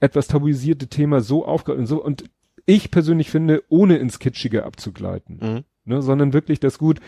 etwas 0.00 0.26
tabuisierte 0.28 0.88
Thema 0.88 1.20
so 1.20 1.44
aufgreift 1.46 1.78
und 1.78 1.86
so 1.86 2.02
und 2.02 2.24
ich 2.66 2.90
persönlich 2.90 3.30
finde, 3.30 3.62
ohne 3.68 3.96
ins 3.96 4.18
Kitschige 4.18 4.64
abzugleiten. 4.64 5.38
Mhm. 5.40 5.64
ne, 5.86 6.02
sondern 6.02 6.32
wirklich 6.34 6.60
das 6.60 6.78
gut, 6.78 7.00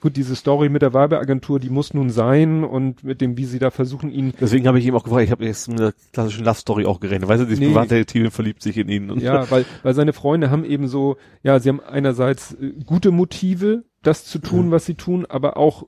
gut, 0.00 0.16
diese 0.16 0.34
Story 0.36 0.68
mit 0.68 0.82
der 0.82 0.94
Werbeagentur, 0.94 1.58
die 1.60 1.68
muss 1.68 1.92
nun 1.92 2.08
sein 2.10 2.64
und 2.64 3.02
mit 3.04 3.20
dem, 3.20 3.36
wie 3.36 3.44
sie 3.44 3.58
da 3.58 3.70
versuchen, 3.70 4.10
ihn, 4.10 4.32
Deswegen 4.40 4.66
habe 4.66 4.78
ich 4.78 4.86
ihm 4.86 4.94
auch 4.94 5.02
gefragt, 5.04 5.24
ich 5.24 5.30
habe 5.32 5.44
jetzt 5.44 5.68
mit 5.68 5.78
der 5.80 5.92
klassischen 6.12 6.44
Love 6.44 6.56
Story 6.58 6.86
auch 6.86 7.00
gerechnet. 7.00 7.28
Weißt 7.28 7.42
du, 7.42 7.46
die 7.46 7.56
Nee. 7.60 7.66
Privatdetektivin 7.66 8.30
verliebt 8.30 8.62
sich 8.62 8.78
in 8.78 8.88
ihn. 8.88 9.10
Und 9.10 9.20
ja, 9.20 9.50
weil, 9.50 9.66
weil 9.82 9.94
seine 9.94 10.12
Freunde 10.12 10.50
haben 10.50 10.64
eben 10.64 10.86
so, 10.88 11.16
ja, 11.42 11.58
sie 11.58 11.68
haben 11.68 11.80
einerseits 11.80 12.52
äh, 12.54 12.72
gute 12.86 13.10
Motive, 13.10 13.84
das 14.02 14.24
zu 14.24 14.38
tun, 14.38 14.68
Mhm. 14.68 14.70
was 14.70 14.86
sie 14.86 14.94
tun, 14.94 15.26
aber 15.26 15.56
auch 15.58 15.86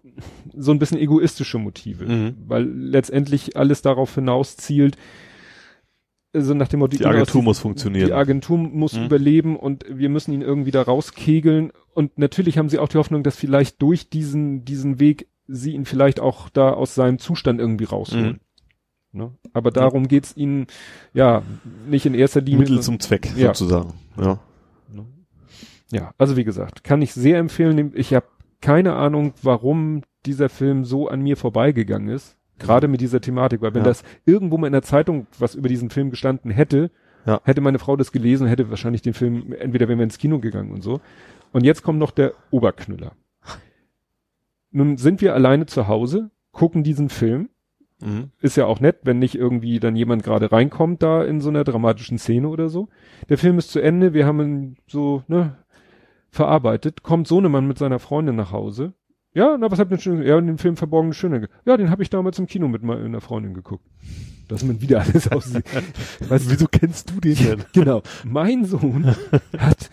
so 0.55 0.73
ein 0.73 0.79
bisschen 0.79 0.99
egoistische 0.99 1.59
Motive, 1.59 2.05
Mhm. 2.07 2.35
weil 2.47 2.65
letztendlich 2.65 3.57
alles 3.57 3.81
darauf 3.83 4.15
hinaus 4.17 4.57
zielt, 4.57 4.97
also 6.35 6.55
nach 6.55 6.69
dem 6.69 6.81
Motto, 6.81 6.97
Die 6.97 7.05
Agentur 7.05 7.41
aus- 7.41 7.45
muss 7.45 7.59
funktionieren. 7.59 8.07
Die 8.07 8.13
Agentur 8.13 8.57
muss 8.59 8.95
Mhm. 8.95 9.05
überleben 9.05 9.57
und 9.57 9.85
wir 9.89 10.09
müssen 10.09 10.33
ihn 10.33 10.43
irgendwie 10.43 10.71
da 10.71 10.83
rauskegeln. 10.83 11.73
Und 11.95 12.19
natürlich 12.19 12.57
haben 12.59 12.69
sie 12.69 12.79
auch 12.79 12.89
die 12.89 12.99
Hoffnung, 12.99 13.23
dass 13.23 13.37
vielleicht 13.37 13.83
durch 13.83 14.09
diesen, 14.09 14.65
diesen 14.65 14.99
Weg 14.99 15.29
sie 15.47 15.73
ihn 15.75 15.85
vielleicht 15.85 16.21
auch 16.21 16.49
da 16.49 16.71
aus 16.73 16.95
seinem 16.95 17.19
Zustand 17.19 17.61
irgendwie 17.61 17.85
rausholen. 17.85 18.41
Ne? 19.13 19.33
Aber 19.53 19.71
darum 19.71 20.09
geht's 20.09 20.35
ihnen, 20.37 20.69
ja, 21.13 21.43
nicht 21.87 22.07
in 22.07 22.15
erster 22.15 22.41
Linie. 22.41 22.61
Mittel 22.61 22.81
zum 22.81 22.99
Zweck, 22.99 23.31
Ja. 23.37 23.49
sozusagen. 23.53 23.93
Ja. 24.19 24.39
ja, 25.91 26.15
also 26.17 26.37
wie 26.37 26.45
gesagt, 26.45 26.85
kann 26.85 27.03
ich 27.03 27.13
sehr 27.13 27.39
empfehlen. 27.39 27.93
Ich 27.95 28.15
habe 28.15 28.27
keine 28.63 28.95
Ahnung, 28.95 29.35
warum 29.43 30.03
dieser 30.25 30.49
Film 30.49 30.85
so 30.85 31.09
an 31.09 31.21
mir 31.21 31.37
vorbeigegangen 31.37 32.09
ist. 32.09 32.37
Gerade 32.63 32.89
mit 32.89 33.01
dieser 33.01 33.21
Thematik, 33.21 33.61
weil 33.61 33.75
wenn 33.75 33.83
Ja. 33.83 33.89
das 33.89 34.03
irgendwo 34.25 34.57
mal 34.59 34.67
in 34.69 34.73
der 34.73 34.83
Zeitung 34.83 35.27
was 35.39 35.55
über 35.55 35.69
diesen 35.69 35.91
Film 35.91 36.11
gestanden 36.11 36.51
hätte, 36.51 36.91
Ja. 37.27 37.41
hätte 37.45 37.61
meine 37.61 37.79
Frau 37.79 37.97
das 37.97 38.13
gelesen, 38.13 38.47
hätte 38.47 38.71
wahrscheinlich 38.71 39.03
den 39.03 39.15
Film, 39.15 39.53
entweder 39.59 39.89
wären 39.89 39.99
wir 39.99 40.05
ins 40.05 40.19
Kino 40.19 40.39
gegangen 40.39 40.73
und 40.73 40.83
so. 40.83 41.01
Und 41.53 41.65
jetzt 41.65 41.83
kommt 41.83 41.99
noch 41.99 42.11
der 42.11 42.33
Oberknüller. 42.51 43.13
Nun 44.71 44.97
sind 44.97 45.21
wir 45.21 45.35
alleine 45.35 45.67
zu 45.67 45.87
Hause, 45.89 46.31
gucken 46.51 46.83
diesen 46.83 47.09
Film. 47.11 47.51
Mhm. 48.03 48.31
Ist 48.41 48.57
ja 48.57 48.67
auch 48.67 48.81
nett, 48.81 49.01
wenn 49.05 49.19
nicht 49.19 49.35
irgendwie 49.35 49.79
dann 49.79 49.95
jemand 49.95 50.23
gerade 50.23 50.51
reinkommt 50.51 51.03
da 51.03 51.23
in 51.23 51.41
so 51.41 51.51
einer 51.51 51.63
dramatischen 51.65 52.19
Szene 52.19 52.49
oder 52.49 52.69
so. 52.69 52.89
Der 53.29 53.39
Film 53.39 53.59
ist 53.59 53.71
zu 53.71 53.81
Ende, 53.81 54.13
wir 54.15 54.27
haben 54.27 54.41
ihn 54.41 54.77
so, 54.89 55.23
ne, 55.29 55.57
verarbeitet. 56.31 57.03
Kommt 57.03 57.29
Sohnemann 57.29 57.69
mit 57.69 57.79
seiner 57.79 57.99
Freundin 57.99 58.35
nach 58.37 58.51
Hause. 58.51 58.95
Ja, 59.35 59.57
na, 59.59 59.71
was 59.71 59.79
habt 59.79 59.91
ihr 59.91 59.97
denn 59.99 60.23
ja, 60.27 60.41
den 60.41 60.59
Film 60.59 60.77
Verborgene 60.77 61.15
Schöne. 61.15 61.49
Ja, 61.65 61.77
den 61.77 61.89
habe 61.91 62.03
ich 62.03 62.11
damals 62.11 62.39
im 62.39 62.47
Kino 62.47 62.69
mit 62.69 62.83
meiner 62.83 63.21
Freundin 63.21 63.55
geguckt. 63.55 63.85
Dass 64.49 64.63
man 64.65 64.81
wieder 64.83 65.01
alles 65.01 65.29
aussieht. 65.33 65.65
weißt 66.29 66.47
du, 66.47 66.51
Wieso 66.51 66.67
kennst 66.67 67.11
du 67.11 67.21
den 67.21 67.35
denn? 67.37 67.65
Genau. 67.73 68.03
Mein 68.25 68.65
Sohn 68.67 69.15
hat 69.57 69.91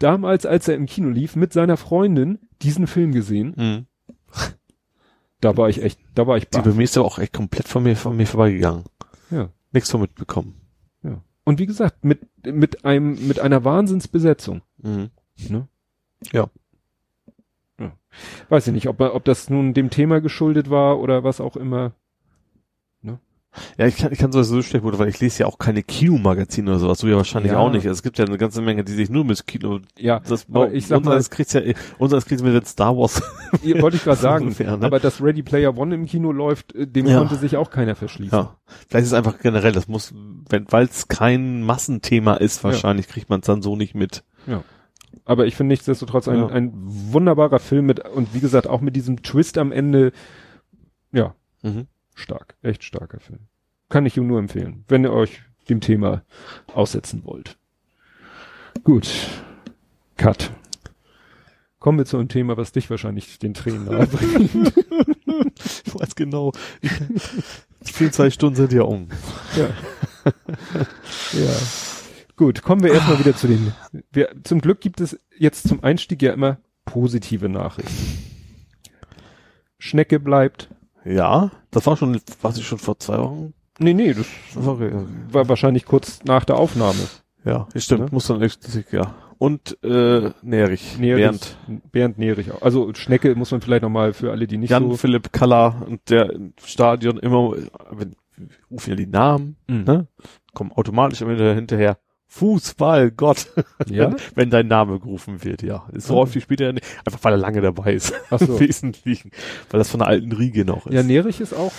damals, 0.00 0.44
als 0.44 0.68
er 0.68 0.74
im 0.74 0.84
Kino 0.86 1.08
lief, 1.08 1.34
mit 1.36 1.52
seiner 1.54 1.76
Freundin 1.78 2.38
diesen 2.60 2.86
Film 2.86 3.12
gesehen. 3.12 3.54
Mhm. 3.56 3.86
Da 5.40 5.56
war 5.56 5.68
ich 5.68 5.82
echt, 5.82 5.98
da 6.14 6.26
war 6.26 6.36
ich 6.36 6.44
Die 6.48 6.56
baff. 6.58 6.64
bei 6.64 6.72
mir 6.72 6.84
ist 6.84 6.96
aber 6.96 7.06
auch 7.06 7.18
echt 7.18 7.32
komplett 7.32 7.68
von 7.68 7.82
mir, 7.82 7.96
von 7.96 8.16
mir 8.16 8.26
vorbeigegangen. 8.26 8.84
Ja, 9.30 9.48
Nichts 9.72 9.90
von 9.90 10.00
mitbekommen. 10.02 10.54
ja. 11.02 11.22
Und 11.44 11.58
wie 11.58 11.66
gesagt, 11.66 12.04
mit, 12.04 12.20
mit 12.46 12.84
einem, 12.84 13.26
mit 13.28 13.40
einer 13.40 13.64
Wahnsinnsbesetzung. 13.64 14.62
Mhm. 14.78 15.10
Ne? 15.48 15.68
Ja. 16.32 16.48
Ja. 18.14 18.50
Weiß 18.50 18.66
ich 18.66 18.72
nicht, 18.72 18.88
ob, 18.88 19.00
ob 19.00 19.24
das 19.24 19.50
nun 19.50 19.74
dem 19.74 19.90
Thema 19.90 20.20
geschuldet 20.20 20.70
war 20.70 20.98
oder 21.00 21.24
was 21.24 21.40
auch 21.40 21.56
immer. 21.56 21.92
Ja, 23.78 23.86
ich 23.86 23.96
kann, 23.98 24.10
ich 24.12 24.18
kann 24.18 24.32
sowas 24.32 24.48
so 24.48 24.60
schlecht 24.62 24.82
beurteilen, 24.82 25.02
weil 25.04 25.08
ich 25.10 25.20
lese 25.20 25.44
ja 25.44 25.46
auch 25.46 25.60
keine 25.60 25.84
Kinomagazine 25.84 26.68
oder 26.72 26.80
sowas, 26.80 26.98
du 26.98 27.06
ja 27.06 27.16
wahrscheinlich 27.18 27.52
Ja. 27.52 27.58
auch 27.58 27.70
nicht. 27.70 27.84
Es 27.84 28.02
gibt 28.02 28.18
ja 28.18 28.24
eine 28.24 28.36
ganze 28.36 28.60
Menge, 28.62 28.82
die 28.82 28.90
sich 28.90 29.10
nur 29.10 29.24
mit 29.24 29.46
Kino, 29.46 29.78
Ja, 29.96 30.18
das, 30.18 30.46
aber 30.50 30.72
ich 30.72 30.88
sag 30.88 31.04
mal, 31.04 31.14
das 31.14 31.30
kriegt's 31.30 31.52
ja, 31.52 31.60
unseres 31.98 32.26
kriegt's 32.26 32.42
mit 32.42 32.66
Star 32.66 32.96
Wars. 32.96 33.22
ihr 33.62 33.80
wollte 33.80 33.96
ich 33.96 34.02
gerade 34.02 34.16
sagen, 34.20 34.44
Ungefähr, 34.46 34.76
ne? 34.76 34.84
aber 34.84 34.98
dass 34.98 35.22
Ready 35.22 35.44
Player 35.44 35.78
One 35.78 35.94
im 35.94 36.06
Kino 36.06 36.32
läuft, 36.32 36.74
äh, 36.74 36.88
dem 36.88 37.06
Ja. 37.06 37.18
konnte 37.20 37.36
sich 37.36 37.56
auch 37.56 37.70
keiner 37.70 37.94
verschließen. 37.94 38.36
Ja. 38.36 38.56
Vielleicht 38.88 39.04
ist 39.04 39.12
es 39.12 39.14
einfach 39.16 39.38
generell, 39.38 39.70
das 39.70 39.86
muss, 39.86 40.12
wenn, 40.48 40.66
weil 40.72 40.86
es 40.86 41.06
kein 41.06 41.62
Massenthema 41.62 42.34
ist, 42.34 42.64
wahrscheinlich 42.64 43.06
kriegt 43.06 43.30
man 43.30 43.38
es 43.38 43.46
dann 43.46 43.62
so 43.62 43.76
nicht 43.76 43.94
mit. 43.94 44.24
Aber 45.24 45.46
ich 45.46 45.56
finde 45.56 45.72
nichtsdestotrotz 45.72 46.28
ein, 46.28 46.38
Ja. 46.38 46.46
ein 46.48 46.72
wunderbarer 46.74 47.58
Film 47.58 47.86
mit, 47.86 48.00
und 48.08 48.34
wie 48.34 48.40
gesagt, 48.40 48.66
auch 48.66 48.80
mit 48.80 48.94
diesem 48.96 49.22
Twist 49.22 49.56
am 49.58 49.72
Ende, 49.72 50.12
ja, 51.12 51.34
Mhm. 51.62 51.86
stark, 52.14 52.56
echt 52.62 52.84
starker 52.84 53.20
Film. 53.20 53.40
Kann 53.88 54.04
ich 54.06 54.16
ihm 54.16 54.26
nur 54.26 54.38
empfehlen, 54.38 54.84
wenn 54.88 55.04
ihr 55.04 55.12
euch 55.12 55.42
dem 55.68 55.80
Thema 55.80 56.22
aussetzen 56.74 57.22
wollt. 57.24 57.56
Gut. 58.82 59.08
Cut. 60.16 60.50
Kommen 61.78 61.98
wir 61.98 62.04
zu 62.06 62.18
einem 62.18 62.28
Thema, 62.28 62.56
was 62.56 62.72
dich 62.72 62.88
wahrscheinlich 62.90 63.38
den 63.38 63.54
Tränen 63.54 63.84
nahe 63.86 64.06
bringt. 64.06 64.72
Ich 65.86 65.94
weiß 65.94 66.14
genau. 66.14 66.52
Die 66.82 67.92
24 67.92 68.32
Stunden 68.34 68.56
sind 68.56 68.72
ja 68.72 68.82
um. 68.82 69.08
ja. 69.56 69.68
ja. 71.32 71.50
Gut, 72.36 72.62
kommen 72.62 72.82
wir 72.82 72.92
erstmal 72.92 73.18
wieder 73.20 73.36
zu 73.36 73.46
den, 73.46 73.72
wir, 74.12 74.28
zum 74.42 74.60
Glück 74.60 74.80
gibt 74.80 75.00
es 75.00 75.18
jetzt 75.38 75.68
zum 75.68 75.84
Einstieg 75.84 76.20
ja 76.22 76.32
immer 76.32 76.58
positive 76.84 77.48
Nachrichten. 77.48 78.18
Schnecke 79.78 80.18
bleibt. 80.20 80.68
Ja, 81.04 81.50
das 81.70 81.86
war 81.86 81.96
schon, 81.96 82.20
was 82.42 82.56
ich 82.58 82.66
schon 82.66 82.78
vor 82.78 82.98
zwei 82.98 83.18
Wochen. 83.18 83.54
Nee, 83.78 83.94
nee, 83.94 84.14
das 84.14 84.26
Okay, 84.56 84.88
okay. 84.94 85.04
war 85.30 85.48
wahrscheinlich 85.48 85.84
kurz 85.84 86.20
nach 86.24 86.44
der 86.44 86.56
Aufnahme. 86.56 86.98
Ja, 87.44 87.68
stimmt, 87.76 88.00
Ne? 88.02 88.08
muss 88.12 88.26
dann 88.26 88.40
echt, 88.40 88.60
ja. 88.92 89.14
Und, 89.38 89.76
äh, 89.84 90.30
Nährich, 90.42 90.96
Bernd. 90.98 91.56
Bernd. 91.92 92.16
Auch. 92.52 92.62
Also 92.62 92.94
Schnecke 92.94 93.34
muss 93.34 93.50
man 93.50 93.60
vielleicht 93.60 93.82
nochmal 93.82 94.12
für 94.14 94.30
alle, 94.30 94.46
die 94.46 94.56
nicht 94.56 94.70
Jan 94.70 94.90
so. 94.90 94.96
Philipp 94.96 95.32
Kaller 95.32 95.82
und 95.86 96.08
der 96.08 96.30
im 96.32 96.54
Stadion 96.64 97.18
immer, 97.18 97.52
wenn, 97.90 98.14
rufen 98.70 98.90
ja 98.90 98.96
die 98.96 99.06
Namen, 99.06 99.56
Mhm. 99.66 99.84
ne? 99.84 100.06
Kommen 100.54 100.72
automatisch 100.72 101.20
immer 101.20 101.34
hinterher. 101.54 101.98
Fußball, 102.38 103.12
Gott. 103.12 103.46
Ja? 103.86 104.14
wenn, 104.34 104.50
dein 104.50 104.66
Name 104.66 104.98
gerufen 104.98 105.44
wird, 105.44 105.62
ja. 105.62 105.84
So 105.94 106.14
Ah. 106.14 106.16
häufig 106.18 106.42
spielt 106.42 106.60
er 106.60 106.72
nicht. 106.72 106.84
Einfach 107.06 107.22
weil 107.22 107.34
er 107.34 107.38
lange 107.38 107.60
dabei 107.60 107.94
ist. 107.94 108.12
Ach 108.30 108.40
so. 108.40 108.44
Im 108.54 108.60
Wesentlichen. 108.60 109.30
Weil 109.70 109.78
das 109.78 109.88
von 109.88 110.00
der 110.00 110.08
alten 110.08 110.32
Riege 110.32 110.64
noch 110.64 110.86
ist. 110.86 110.94
Ja, 110.94 111.02
Nerich 111.04 111.40
ist 111.40 111.52
auch. 111.54 111.72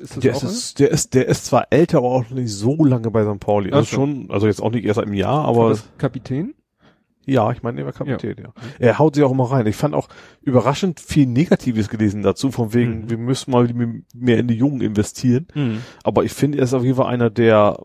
Ist 0.00 0.16
das 0.16 0.20
der, 0.20 0.34
auch 0.36 0.42
ist, 0.42 0.78
der 0.78 0.90
ist, 0.90 1.14
der 1.14 1.28
ist 1.28 1.44
zwar 1.46 1.66
älter, 1.70 1.98
aber 1.98 2.08
auch 2.08 2.30
nicht 2.30 2.50
so 2.50 2.84
lange 2.84 3.10
bei 3.10 3.22
St. 3.22 3.38
Pauli. 3.38 3.70
Also 3.70 3.84
so. 3.90 3.96
schon, 3.96 4.30
also 4.30 4.46
jetzt 4.46 4.62
auch 4.62 4.70
nicht 4.70 4.84
erst 4.84 4.96
seit 4.96 5.04
einem 5.06 5.14
Jahr, 5.14 5.44
aber 5.44 5.78
Kapitän? 5.98 6.54
ja, 7.26 7.52
ich 7.52 7.62
meine, 7.62 7.80
er 7.80 7.86
war 7.86 7.92
Kapitän, 7.92 8.34
ja. 8.42 8.52
Er 8.80 8.98
haut 8.98 9.14
sich 9.14 9.22
auch 9.22 9.30
immer 9.30 9.48
rein. 9.50 9.66
Ich 9.66 9.76
fand 9.76 9.94
auch 9.94 10.08
überraschend 10.40 10.98
viel 10.98 11.26
Negatives 11.26 11.88
gelesen 11.88 12.22
dazu, 12.22 12.50
von 12.50 12.72
wegen, 12.74 13.02
Mhm. 13.02 13.10
wir 13.10 13.18
müssen 13.18 13.50
mal 13.52 13.68
mehr 14.14 14.38
in 14.38 14.48
die 14.48 14.54
Jungen 14.56 14.80
investieren. 14.80 15.46
Aber 16.02 16.24
ich 16.24 16.32
finde, 16.32 16.58
er 16.58 16.64
ist 16.64 16.74
auf 16.74 16.82
jeden 16.82 16.96
Fall 16.96 17.06
einer, 17.06 17.30
der, 17.30 17.78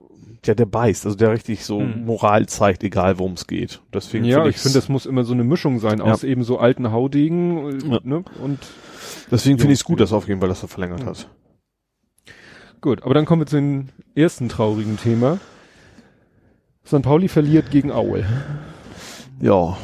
der, 0.48 0.56
der 0.56 0.66
beißt, 0.66 1.06
also 1.06 1.18
der 1.18 1.32
richtig 1.32 1.66
so 1.66 1.80
Mhm. 1.82 2.06
Moral 2.06 2.46
zeigt, 2.48 2.84
egal 2.84 3.18
worum 3.20 3.34
es 3.34 3.48
geht. 3.48 3.82
Deswegen 3.94 4.26
Ja, 4.26 4.38
finde 4.38 4.50
ich 4.52 4.58
finde, 4.58 4.78
das 4.78 4.90
muss 4.90 5.06
immer 5.06 5.24
so 5.24 5.34
eine 5.34 5.44
Mischung 5.44 5.80
sein 5.80 6.00
Ja. 6.00 6.06
aus 6.06 6.24
eben 6.24 6.44
so 6.44 6.58
alten 6.60 6.92
Haudegen 6.92 7.80
Ja. 7.92 8.00
ne? 8.04 8.24
und 8.42 8.60
deswegen 9.32 9.58
finde 9.60 9.74
ich 9.74 9.80
es 9.80 9.84
gut, 9.86 10.00
dass 10.00 10.14
auf 10.14 10.28
jeden 10.28 10.40
Fall 10.40 10.50
das 10.50 10.64
er 10.64 10.68
verlängert 10.70 11.02
Mhm. 11.04 11.08
hat. 11.08 11.30
gut. 12.82 13.02
Aber 13.04 13.14
dann 13.16 13.26
kommen 13.26 13.42
wir 13.42 13.48
zu 13.48 13.56
dem 13.56 13.90
ersten 14.14 14.48
traurigen 14.48 14.98
Thema. 14.98 15.40
St. 16.86 17.02
Pauli 17.02 17.28
verliert 17.28 17.72
gegen 17.72 17.92
Aue. 17.92 18.24
Ja. 19.42 19.76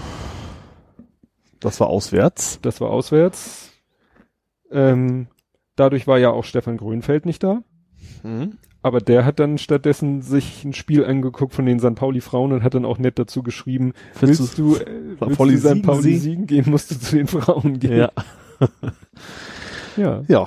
Das 1.60 1.80
war 1.80 1.88
auswärts. 1.88 2.60
Das 2.62 2.80
war 2.80 2.92
auswärts. 2.92 3.72
Ähm, 4.72 5.28
dadurch 5.76 6.06
war 6.06 6.20
ja 6.20 6.30
auch 6.30 6.44
Stefan 6.44 6.78
Grünfeld 6.78 7.26
nicht 7.26 7.42
da. 7.44 7.64
Mhm. 8.24 8.58
Aber 8.84 9.00
der 9.00 9.26
hat 9.26 9.40
dann 9.40 9.58
stattdessen 9.60 10.22
sich 10.24 10.64
ein 10.66 10.74
Spiel 10.74 11.06
angeguckt 11.06 11.54
von 11.54 11.66
den 11.68 11.80
St. 11.80 11.94
Pauli 11.96 12.20
Frauen 12.22 12.52
und 12.52 12.64
hat 12.64 12.74
dann 12.74 12.86
auch 12.86 12.98
nett 12.98 13.20
dazu 13.20 13.44
geschrieben, 13.44 13.94
Willst 14.20 14.58
du, 14.58 14.76
äh, 14.76 14.86
willst 15.20 15.38
Pauli 15.38 15.54
du 15.54 15.60
St. 15.60 15.84
Pauli 15.84 16.02
siegen? 16.02 16.20
siegen 16.22 16.48
gehen, 16.48 16.70
musst 16.70 16.90
du 16.92 17.00
zu 17.00 17.16
den 17.16 17.28
Frauen 17.28 17.80
gehen. 17.80 17.98
Ja. 17.98 18.12
ja. 19.98 20.24
Ja. 20.28 20.46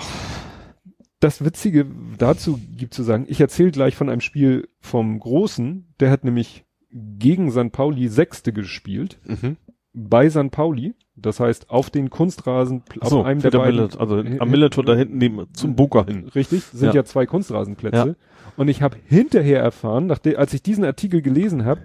Das 1.21 1.45
Witzige 1.45 1.87
dazu 2.19 2.59
gibt 2.77 2.93
zu 2.93 3.03
sagen, 3.03 3.25
ich 3.29 3.41
erzähle 3.41 3.71
gleich 3.71 3.97
von 3.97 4.11
einem 4.11 4.21
Spiel 4.21 4.69
vom 4.81 5.19
Großen, 5.19 5.95
der 6.01 6.11
hat 6.11 6.25
nämlich 6.25 6.65
gegen 6.91 7.51
St. 7.51 7.73
Pauli 7.73 8.09
Sechste 8.09 8.53
gespielt, 8.53 9.19
Mhm. 9.25 9.57
bei 9.93 10.29
St. 10.29 10.51
Pauli, 10.51 10.95
das 11.17 11.41
heißt 11.41 11.71
auf 11.71 11.91
den 11.91 12.11
Kunstrasen, 12.11 12.83
auf 13.01 13.09
So, 13.09 13.23
einem 13.23 13.41
der 13.41 13.51
beiden, 13.51 13.77
Millet, 13.77 13.99
also 13.99 14.19
am 14.19 14.51
Millertor 14.51 14.85
da 14.85 14.95
hinten 14.95 15.19
neben, 15.19 15.47
zum 15.55 15.77
Bunker 15.77 16.05
hin. 16.07 16.29
Richtig, 16.35 16.65
sind 16.65 16.89
ja, 16.89 16.95
Ja. 16.95 17.05
zwei 17.05 17.27
Kunstrasenplätze. 17.27 18.17
Und 18.57 18.69
ich 18.69 18.83
habe 18.83 18.97
hinterher 19.07 19.61
erfahren, 19.61 20.07
nachdem, 20.07 20.37
als 20.37 20.55
ich 20.55 20.63
diesen 20.63 20.85
Artikel 20.85 21.23
gelesen 21.23 21.65
habe, 21.65 21.81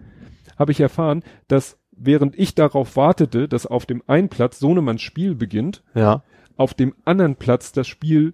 habe 0.58 0.72
ich 0.72 0.80
erfahren, 0.82 1.24
dass 1.48 1.78
während 1.92 2.38
ich 2.38 2.56
darauf 2.56 2.96
wartete, 2.96 3.48
dass 3.48 3.66
auf 3.66 3.86
dem 3.86 4.04
einen 4.08 4.30
Platz 4.30 4.60
Sohnemanns 4.60 5.02
Spiel 5.02 5.36
beginnt, 5.36 5.84
Ja. 5.96 6.24
auf 6.58 6.74
dem 6.74 6.94
anderen 7.06 7.36
Platz 7.36 7.72
das 7.72 7.88
Spiel 7.88 8.34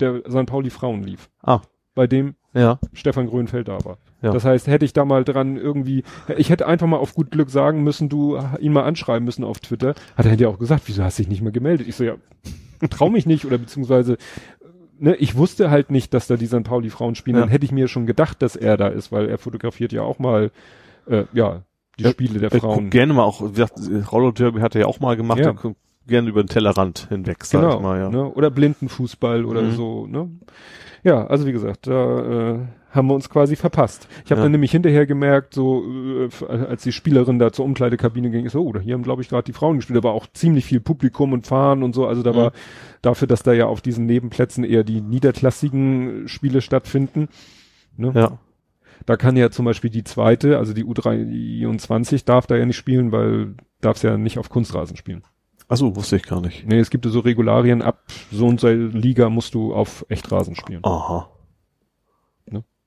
der 0.00 0.22
St. 0.28 0.46
Pauli 0.46 0.70
Frauen 0.70 1.02
lief. 1.02 1.30
Ah. 1.42 1.60
Bei 1.94 2.06
dem 2.06 2.34
Ja. 2.54 2.78
Stefan 2.92 3.26
Grönfeld 3.28 3.68
da 3.68 3.84
war. 3.84 3.98
Ja. 4.22 4.32
Das 4.32 4.44
heißt, 4.44 4.66
hätte 4.66 4.84
ich 4.84 4.92
da 4.94 5.04
mal 5.04 5.24
dran 5.24 5.56
irgendwie, 5.56 6.02
ich 6.38 6.48
hätte 6.50 6.66
einfach 6.66 6.86
mal 6.86 6.96
auf 6.96 7.14
gut 7.14 7.30
Glück 7.30 7.50
sagen 7.50 7.82
müssen, 7.84 8.08
du 8.08 8.38
ihn 8.60 8.72
mal 8.72 8.84
anschreiben 8.84 9.24
müssen 9.24 9.44
auf 9.44 9.60
Twitter, 9.60 9.94
hat 10.16 10.26
er 10.26 10.34
ja 10.34 10.48
auch 10.48 10.58
gesagt, 10.58 10.84
wieso 10.86 11.04
hast 11.04 11.18
du 11.18 11.22
dich 11.22 11.28
nicht 11.30 11.42
mehr 11.42 11.52
gemeldet? 11.52 11.86
Ich 11.86 11.96
so, 11.96 12.04
ja, 12.04 12.14
trau 12.90 13.10
mich 13.10 13.26
nicht 13.26 13.44
oder 13.44 13.58
beziehungsweise, 13.58 14.16
ne, 14.98 15.14
ich 15.16 15.36
wusste 15.36 15.70
halt 15.70 15.90
nicht, 15.90 16.14
dass 16.14 16.26
da 16.26 16.36
die 16.36 16.46
St. 16.46 16.64
Pauli 16.64 16.88
Frauen 16.90 17.14
spielen, 17.14 17.36
Ja. 17.36 17.42
dann 17.42 17.50
hätte 17.50 17.66
ich 17.66 17.72
mir 17.72 17.88
schon 17.88 18.06
gedacht, 18.06 18.40
dass 18.40 18.56
er 18.56 18.76
da 18.78 18.88
ist, 18.88 19.12
weil 19.12 19.28
er 19.28 19.36
fotografiert 19.38 19.92
ja 19.92 20.02
auch 20.02 20.18
mal, 20.18 20.50
äh, 21.08 21.24
ja, 21.34 21.62
die 21.98 22.04
Ja, 22.04 22.10
Spiele 22.10 22.38
der 22.40 22.52
Ich 22.52 22.60
Frauen. 22.62 22.88
gerne 22.90 23.12
mal 23.12 23.22
auch, 23.24 23.42
wie 23.42 23.52
gesagt, 23.52 23.78
Rollo 24.12 24.30
Derby 24.30 24.60
hat 24.60 24.74
er 24.74 24.82
ja 24.82 24.86
auch 24.86 25.00
mal 25.00 25.16
gemacht, 25.16 25.38
Ja. 25.40 25.54
gerne 26.06 26.28
über 26.28 26.42
den 26.42 26.48
Tellerrand 26.48 27.06
hinweg, 27.10 27.44
sag 27.44 27.60
Genau, 27.60 27.76
ich 27.76 27.82
mal, 27.82 27.98
ja. 27.98 28.08
ne? 28.10 28.24
oder 28.32 28.50
Blindenfußball 28.50 29.44
oder 29.44 29.62
Mhm. 29.62 29.70
so, 29.72 30.06
ne? 30.06 30.30
Ja, 31.04 31.26
also 31.26 31.46
wie 31.46 31.52
gesagt, 31.52 31.86
da 31.86 32.52
äh, 32.54 32.58
haben 32.96 33.06
wir 33.08 33.14
uns 33.14 33.30
quasi 33.30 33.54
verpasst. 33.54 34.08
Ich 34.24 34.30
habe 34.30 34.40
Ja. 34.40 34.44
dann 34.46 34.52
nämlich 34.52 34.70
hinterher 34.72 35.06
gemerkt, 35.06 35.54
so 35.54 35.84
äh, 36.40 36.44
als 36.46 36.82
die 36.82 36.92
Spielerin 36.92 37.38
da 37.38 37.52
zur 37.52 37.64
Umkleidekabine 37.66 38.30
ging, 38.30 38.46
ist 38.46 38.52
so, 38.52 38.62
oh, 38.66 38.78
hier 38.80 38.94
haben 38.94 39.02
glaube 39.02 39.22
ich 39.22 39.28
gerade 39.28 39.44
die 39.44 39.52
Frauen 39.52 39.76
gespielt, 39.76 39.98
aber 39.98 40.12
auch 40.12 40.26
ziemlich 40.32 40.64
viel 40.64 40.80
Publikum 40.80 41.32
und 41.32 41.46
Fahren 41.46 41.82
und 41.82 41.94
so, 41.94 42.06
also 42.06 42.22
da 42.22 42.32
Mhm. 42.32 42.36
war 42.36 42.52
dafür, 43.02 43.28
dass 43.28 43.42
da 43.42 43.52
ja 43.52 43.66
auf 43.66 43.80
diesen 43.82 44.06
Nebenplätzen 44.06 44.64
eher 44.64 44.82
die 44.82 45.00
niederklassigen 45.00 46.26
Spiele 46.26 46.60
stattfinden. 46.60 47.28
Ne? 47.96 48.12
Ja. 48.14 48.38
Da 49.04 49.16
kann 49.16 49.36
ja 49.36 49.50
zum 49.50 49.64
Beispiel 49.66 49.90
die 49.90 50.02
zweite, 50.04 50.58
also 50.58 50.72
die 50.72 50.84
U23 50.84 52.24
darf 52.24 52.46
da 52.46 52.56
ja 52.56 52.64
nicht 52.66 52.76
spielen, 52.76 53.12
weil 53.12 53.54
darf's 53.80 54.02
ja 54.02 54.16
nicht 54.16 54.38
auf 54.38 54.48
Kunstrasen 54.48 54.96
spielen. 54.96 55.22
Achso, 55.68 55.94
wusste 55.96 56.16
ich 56.16 56.22
gar 56.22 56.40
nicht. 56.40 56.66
Nee, 56.66 56.78
es 56.78 56.90
gibt 56.90 57.04
so 57.06 57.20
Regularien, 57.20 57.82
ab 57.82 58.04
so 58.30 58.46
und 58.46 58.60
so 58.60 58.68
Liga 58.68 59.28
musst 59.30 59.54
du 59.54 59.74
auf 59.74 60.06
Echtrasen 60.08 60.54
spielen. 60.54 60.80
Aha. 60.84 61.28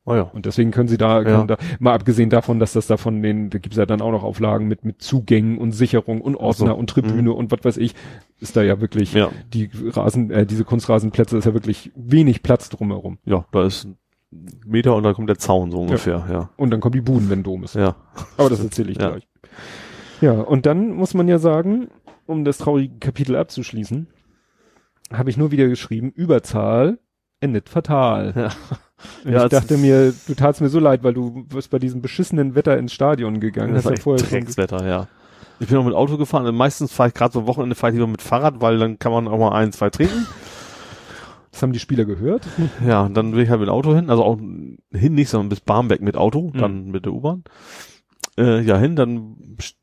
Oh 0.10 0.16
ja. 0.16 0.24
Und 0.24 0.46
deswegen 0.46 0.72
können 0.72 0.88
sie 0.90 0.98
da, 0.98 1.20
Ja. 1.20 1.24
können 1.24 1.48
da, 1.48 1.58
mal 1.80 1.94
abgesehen 1.94 2.30
davon, 2.30 2.60
dass 2.60 2.74
das 2.74 2.88
da 2.88 2.98
von 2.98 3.22
den, 3.22 3.50
da 3.52 3.60
gibt's 3.60 3.78
ja 3.78 3.86
dann 3.86 4.02
auch 4.02 4.12
noch 4.12 4.24
Auflagen 4.24 4.68
mit, 4.68 4.84
mit 4.84 5.02
Zugängen 5.02 5.58
und 5.60 5.72
Sicherung 5.72 6.20
und 6.22 6.36
Ordner 6.36 6.66
Ach 6.72 6.74
so. 6.74 6.76
und 6.78 6.90
Tribüne 6.90 7.32
und 7.32 7.52
was 7.52 7.60
weiß 7.64 7.78
ich, 7.78 7.94
ist 8.40 8.58
da 8.58 8.64
ja 8.64 8.82
wirklich, 8.82 9.14
Ja. 9.14 9.30
die 9.54 9.70
Rasen, 9.86 10.32
äh, 10.32 10.46
diese 10.46 10.66
Kunstrasenplätze 10.66 11.38
ist 11.38 11.46
ja 11.46 11.54
wirklich 11.54 11.92
wenig 11.96 12.42
Platz 12.44 12.70
drumherum. 12.70 13.20
Ja, 13.26 13.46
da 13.52 13.66
ist 13.66 13.86
ein 13.86 13.98
Meter 14.66 14.96
und 14.96 15.04
dann 15.04 15.14
kommt 15.14 15.30
der 15.30 15.38
Zaun 15.38 15.72
so 15.72 15.80
ungefähr, 15.80 16.26
ja. 16.30 16.50
Und 16.58 16.72
dann 16.72 16.80
kommen 16.82 16.94
die 16.94 17.02
Buden, 17.02 17.30
wenn 17.30 17.44
Dom 17.44 17.64
ist. 17.64 17.76
Ja. 17.76 17.96
Aber 18.38 18.50
das 18.50 18.64
erzähle 18.64 18.92
ich 18.92 18.98
Ja. 18.98 19.10
gleich. 19.12 19.28
Ja, 20.22 20.34
und 20.42 20.66
dann 20.66 20.92
muss 20.96 21.14
man 21.14 21.28
ja 21.28 21.38
sagen, 21.40 21.88
um 22.26 22.44
das 22.46 22.58
traurige 22.58 22.98
Kapitel 23.00 23.36
abzuschließen, 23.36 24.08
habe 25.14 25.30
ich 25.30 25.38
nur 25.38 25.52
wieder 25.52 25.68
geschrieben, 25.68 26.12
Überzahl 26.12 27.00
endet 27.40 27.70
fatal. 27.70 28.34
Ja. 28.36 28.50
Ja, 29.26 29.44
ich 29.46 29.50
dachte 29.50 29.78
mir, 29.78 30.14
du 30.28 30.34
tatst 30.36 30.62
mir 30.62 30.70
so 30.70 30.80
leid, 30.80 31.04
weil 31.04 31.14
du 31.14 31.46
wirst 31.50 31.70
bei 31.70 31.80
diesem 31.80 32.02
beschissenen 32.02 32.56
Wetter 32.56 32.78
ins 32.78 32.94
Stadion 32.94 33.40
gegangen. 33.40 33.74
Das 33.74 33.86
Hast 33.86 33.86
war 33.86 33.96
ja 33.98 34.02
vorher 34.02 34.26
Dreckswetter, 34.28 34.88
ja. 34.88 35.08
Ich 35.60 35.68
bin 35.68 35.78
auch 35.78 35.84
mit 35.86 35.94
Auto 35.94 36.18
gefahren. 36.18 36.46
und 36.46 36.56
Meistens 36.56 36.92
fahre 36.94 37.10
ich 37.10 37.16
gerade 37.16 37.34
so 37.34 37.40
am 37.42 37.48
Wochenende 37.48 37.76
fahre 37.76 37.92
ich 37.92 37.96
lieber 37.98 38.08
mit 38.08 38.22
Fahrrad, 38.22 38.62
weil 38.62 38.78
dann 38.80 38.98
kann 39.00 39.12
man 39.12 39.28
auch 39.28 39.38
mal 39.38 39.52
ein, 39.52 39.72
zwei 39.74 39.90
trinken. 39.90 40.26
das 41.52 41.62
haben 41.62 41.74
die 41.74 41.80
Spieler 41.80 42.06
gehört. 42.06 42.44
Ja, 42.88 43.02
und 43.04 43.14
dann 43.16 43.34
will 43.34 43.44
ich 43.44 43.50
halt 43.50 43.60
mit 43.60 43.70
Auto 43.70 43.94
hin, 43.94 44.10
also 44.10 44.24
auch 44.24 44.38
hin 44.38 45.14
nicht, 45.16 45.30
sondern 45.30 45.50
bis 45.50 45.60
Barmbek 45.60 46.02
mit 46.02 46.16
Auto, 46.16 46.52
Mhm. 46.54 46.58
dann 46.60 46.86
mit 46.92 47.06
der 47.06 47.14
U-Bahn. 47.14 47.44
Äh, 48.40 48.62
ja, 48.62 48.78
hin, 48.78 48.96
dann 48.96 49.36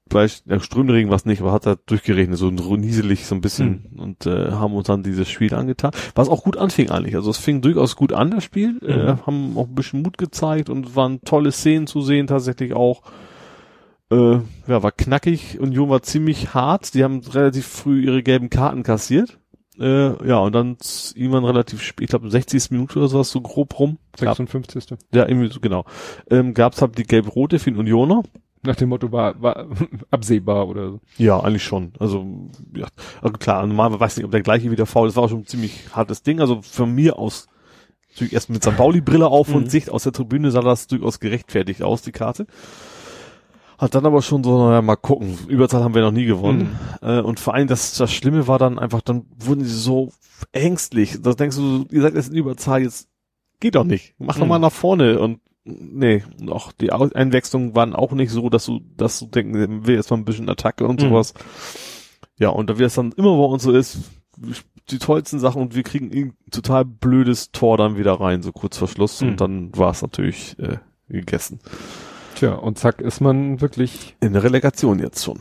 bei 0.09 0.27
ja, 0.47 0.61
Strömregen 0.61 1.11
was 1.11 1.27
nicht, 1.27 1.43
aber 1.43 1.53
hat 1.53 1.67
da 1.67 1.75
durchgeregnet, 1.75 2.39
so 2.39 2.51
nieselig 2.51 3.27
so 3.27 3.35
ein 3.35 3.41
bisschen 3.43 3.89
Mhm. 3.93 4.01
und 4.01 4.27
äh, 4.27 4.53
haben 4.53 4.75
uns 4.75 4.87
dann 4.87 5.03
dieses 5.03 5.29
Spiel 5.29 5.53
angetan, 5.53 5.91
was 6.15 6.29
auch 6.29 6.43
gut 6.45 6.57
anfing 6.57 6.91
eigentlich. 6.91 7.17
Also 7.17 7.31
es 7.31 7.39
fing 7.39 7.61
durchaus 7.61 7.97
gut 7.97 8.13
an, 8.13 8.31
das 8.31 8.45
Spiel, 8.45 8.79
äh, 8.83 9.13
Mhm. 9.13 9.27
haben 9.27 9.59
auch 9.59 9.67
ein 9.67 9.75
bisschen 9.75 10.03
Mut 10.03 10.17
gezeigt 10.17 10.71
und 10.71 10.97
waren 10.97 11.21
tolle 11.23 11.53
Szenen 11.53 11.87
zu 11.87 12.01
sehen 12.01 12.29
tatsächlich 12.29 12.73
auch. 12.73 13.03
Äh, 14.11 14.39
ja, 14.69 14.83
war 14.83 14.93
knackig, 14.93 15.59
Union 15.59 15.89
war 15.91 16.03
ziemlich 16.03 16.55
hart, 16.55 16.95
die 16.95 17.03
haben 17.03 17.21
relativ 17.21 17.67
früh 17.67 18.05
ihre 18.05 18.23
gelben 18.23 18.49
Karten 18.51 18.85
kassiert. 18.85 19.39
Äh, 19.79 20.27
ja, 20.27 20.39
und 20.39 20.55
dann 20.55 20.77
irgendwann 21.15 21.45
relativ 21.45 21.83
spät, 21.83 22.05
ich 22.05 22.11
glaube 22.11 22.31
60. 22.31 22.71
Minute 22.71 22.99
oder 23.01 23.09
sowas, 23.09 23.31
so 23.31 23.41
grob 23.43 23.79
rum. 23.79 23.99
Gab, 24.19 24.37
56. 24.37 24.97
ja, 25.13 25.29
irgendwie 25.29 25.53
so, 25.53 25.61
genau. 25.61 25.85
Ähm, 26.31 26.55
gab's 26.55 26.81
halt 26.81 26.97
die 26.97 27.03
gelb-rote 27.03 27.59
für 27.59 27.71
den 27.73 27.79
Unioner. 27.79 28.23
Nach 28.67 28.77
dem 28.77 28.89
Motto 28.89 29.11
war, 29.13 29.41
war 29.41 29.67
absehbar 30.11 30.69
oder 30.69 30.91
so. 30.93 31.01
Ja, 31.19 31.41
eigentlich 31.41 31.65
schon. 31.65 31.93
Also, 31.99 32.25
ja, 32.75 32.87
also 33.23 33.33
klar, 33.39 33.67
normal 33.67 33.99
weiß 33.99 34.17
nicht, 34.17 34.25
ob 34.27 34.31
der 34.33 34.43
gleiche 34.43 34.71
wieder 34.71 34.87
faul 34.87 35.09
ist, 35.09 35.17
war 35.17 35.25
auch 35.25 35.29
schon 35.31 35.41
ein 35.41 35.47
ziemlich 35.47 35.85
hartes 35.95 36.23
Ding. 36.23 36.41
Also 36.41 36.61
von 36.63 36.93
mir 36.95 37.19
aus, 37.19 37.47
natürlich 38.11 38.33
erst 38.33 38.51
mit 38.51 38.63
St. 38.63 38.77
Pauli-Brille 38.77 39.27
auf 39.29 39.49
Mhm. 39.49 39.55
und 39.57 39.71
Sicht 39.71 39.91
aus 39.91 40.03
der 40.03 40.13
Tribüne 40.13 40.51
sah 40.51 40.61
das 40.63 40.87
durchaus 40.87 41.21
gerechtfertigt 41.21 41.83
aus, 41.83 42.03
die 42.03 42.13
Karte. 42.13 42.47
Hat 43.79 43.95
dann 43.95 44.07
aber 44.07 44.23
schon 44.23 44.43
so, 44.43 44.57
naja, 44.69 44.81
mal 44.81 44.97
gucken. 44.97 45.39
Überzahl 45.49 45.85
haben 45.85 45.95
wir 45.95 46.01
noch 46.01 46.11
nie 46.11 46.25
gewonnen. 46.25 46.79
Äh, 47.03 47.21
und 47.21 47.39
vor 47.39 47.53
allem, 47.53 47.69
das, 47.69 47.95
das 47.99 48.11
Schlimme 48.11 48.49
war 48.49 48.59
dann 48.59 48.79
einfach, 48.79 49.03
dann 49.03 49.27
wurden 49.39 49.65
sie 49.65 49.75
so 49.75 50.13
ängstlich. 50.53 51.19
Da 51.21 51.35
denkst 51.35 51.57
du, 51.57 51.85
ihr 51.91 52.01
seid 52.01 52.15
jetzt 52.15 52.31
in 52.31 52.37
Überzahl, 52.37 52.83
jetzt 52.83 53.09
geht 53.61 53.75
doch 53.75 53.85
nicht. 53.85 54.15
Mach 54.19 54.37
doch 54.37 54.45
Mhm. 54.45 54.49
mal 54.49 54.59
nach 54.61 54.73
vorne. 54.73 55.19
Und 55.21 55.41
nee, 55.67 56.23
auch 56.49 56.73
die 56.73 56.93
Einwechslungen 56.93 57.75
waren 57.75 57.95
auch 57.95 58.13
nicht 58.13 58.31
so, 58.31 58.49
dass 58.49 58.65
du, 58.67 58.81
dass 58.97 59.19
du 59.19 59.27
denken, 59.27 59.87
will 59.87 59.97
jetzt 59.97 60.11
mal 60.11 60.17
ein 60.17 60.25
bisschen 60.25 60.49
Attacke 60.49 60.87
und 60.87 61.03
Mhm. 61.03 61.09
sowas. 61.09 61.35
Ja, 62.39 62.51
und 62.51 62.71
da 62.71 62.79
wie 62.79 62.85
es 62.85 62.95
dann 62.95 63.13
immer 63.13 63.37
bei 63.37 63.45
uns 63.45 63.63
so 63.65 63.73
ist, 63.73 63.99
die 64.91 64.99
tollsten 64.99 65.39
Sachen 65.41 65.61
und 65.63 65.75
wir 65.75 65.83
kriegen 65.83 66.13
ein 66.13 66.35
total 66.51 66.85
blödes 66.85 67.51
Tor 67.51 67.77
dann 67.79 67.97
wieder 67.97 68.13
rein, 68.21 68.43
so 68.43 68.53
kurz 68.53 68.79
vor 68.79 68.89
Schluss. 68.89 69.21
Mhm. 69.21 69.29
Und 69.29 69.41
dann 69.41 69.77
war 69.77 69.91
es 69.91 70.03
natürlich 70.03 70.57
äh, 70.59 70.77
gegessen. 71.09 71.59
Tja, 72.37 72.53
und 72.55 72.79
zack 72.79 73.01
ist 73.01 73.21
man 73.21 73.61
wirklich, 73.61 74.15
In 74.21 74.35
der 74.35 74.43
Relegation 74.43 74.99
jetzt 74.99 75.25
schon. 75.25 75.39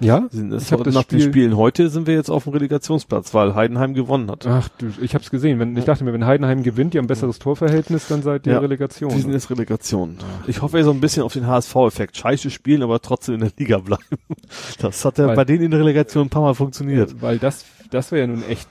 Ja? 0.00 0.26
Sind 0.30 0.52
hab 0.52 0.84
das 0.84 0.94
nach 0.94 1.04
den 1.04 1.20
Spiel- 1.20 1.30
Spielen 1.32 1.56
heute 1.56 1.88
sind 1.90 2.06
wir 2.06 2.14
jetzt 2.14 2.30
auf 2.30 2.44
dem 2.44 2.52
Relegationsplatz, 2.52 3.32
weil 3.34 3.54
Heidenheim 3.54 3.94
gewonnen 3.94 4.30
hat. 4.30 4.46
Ach 4.46 4.68
du, 4.78 4.86
ich 5.00 5.14
hab's 5.14 5.30
gesehen. 5.30 5.58
Wenn, 5.58 5.76
ich 5.76 5.84
dachte 5.84 6.04
mir, 6.04 6.12
wenn 6.12 6.26
Heidenheim 6.26 6.62
gewinnt, 6.62 6.94
die 6.94 6.98
haben 6.98 7.04
ein 7.04 7.08
besseres 7.08 7.38
Torverhältnis, 7.38 8.08
dann 8.08 8.22
seid 8.22 8.46
ihr 8.46 8.54
Ja. 8.54 8.58
Relegation. 8.60 9.10
Die 9.14 9.20
sind 9.20 9.32
jetzt 9.32 9.50
Relegation. 9.50 10.16
Ich 10.46 10.62
hoffe 10.62 10.78
ja 10.78 10.84
so 10.84 10.90
ein 10.90 11.00
bisschen 11.00 11.22
auf 11.22 11.32
den 11.32 11.46
HSV-Effekt. 11.46 12.16
Scheiße 12.16 12.50
spielen, 12.50 12.82
aber 12.82 13.00
trotzdem 13.00 13.34
in 13.36 13.40
der 13.40 13.52
Liga 13.58 13.78
bleiben. 13.78 14.02
Das 14.80 15.04
hat 15.04 15.18
ja 15.18 15.26
Weil- 15.28 15.36
bei 15.36 15.44
denen 15.44 15.64
in 15.64 15.70
der 15.70 15.80
Relegation 15.80 16.26
ein 16.26 16.30
paar 16.30 16.42
Mal 16.42 16.54
funktioniert. 16.54 17.20
Weil 17.20 17.38
das, 17.38 17.64
das 17.90 18.10
wäre 18.12 18.22
ja 18.22 18.26
nun 18.26 18.42
echt 18.48 18.68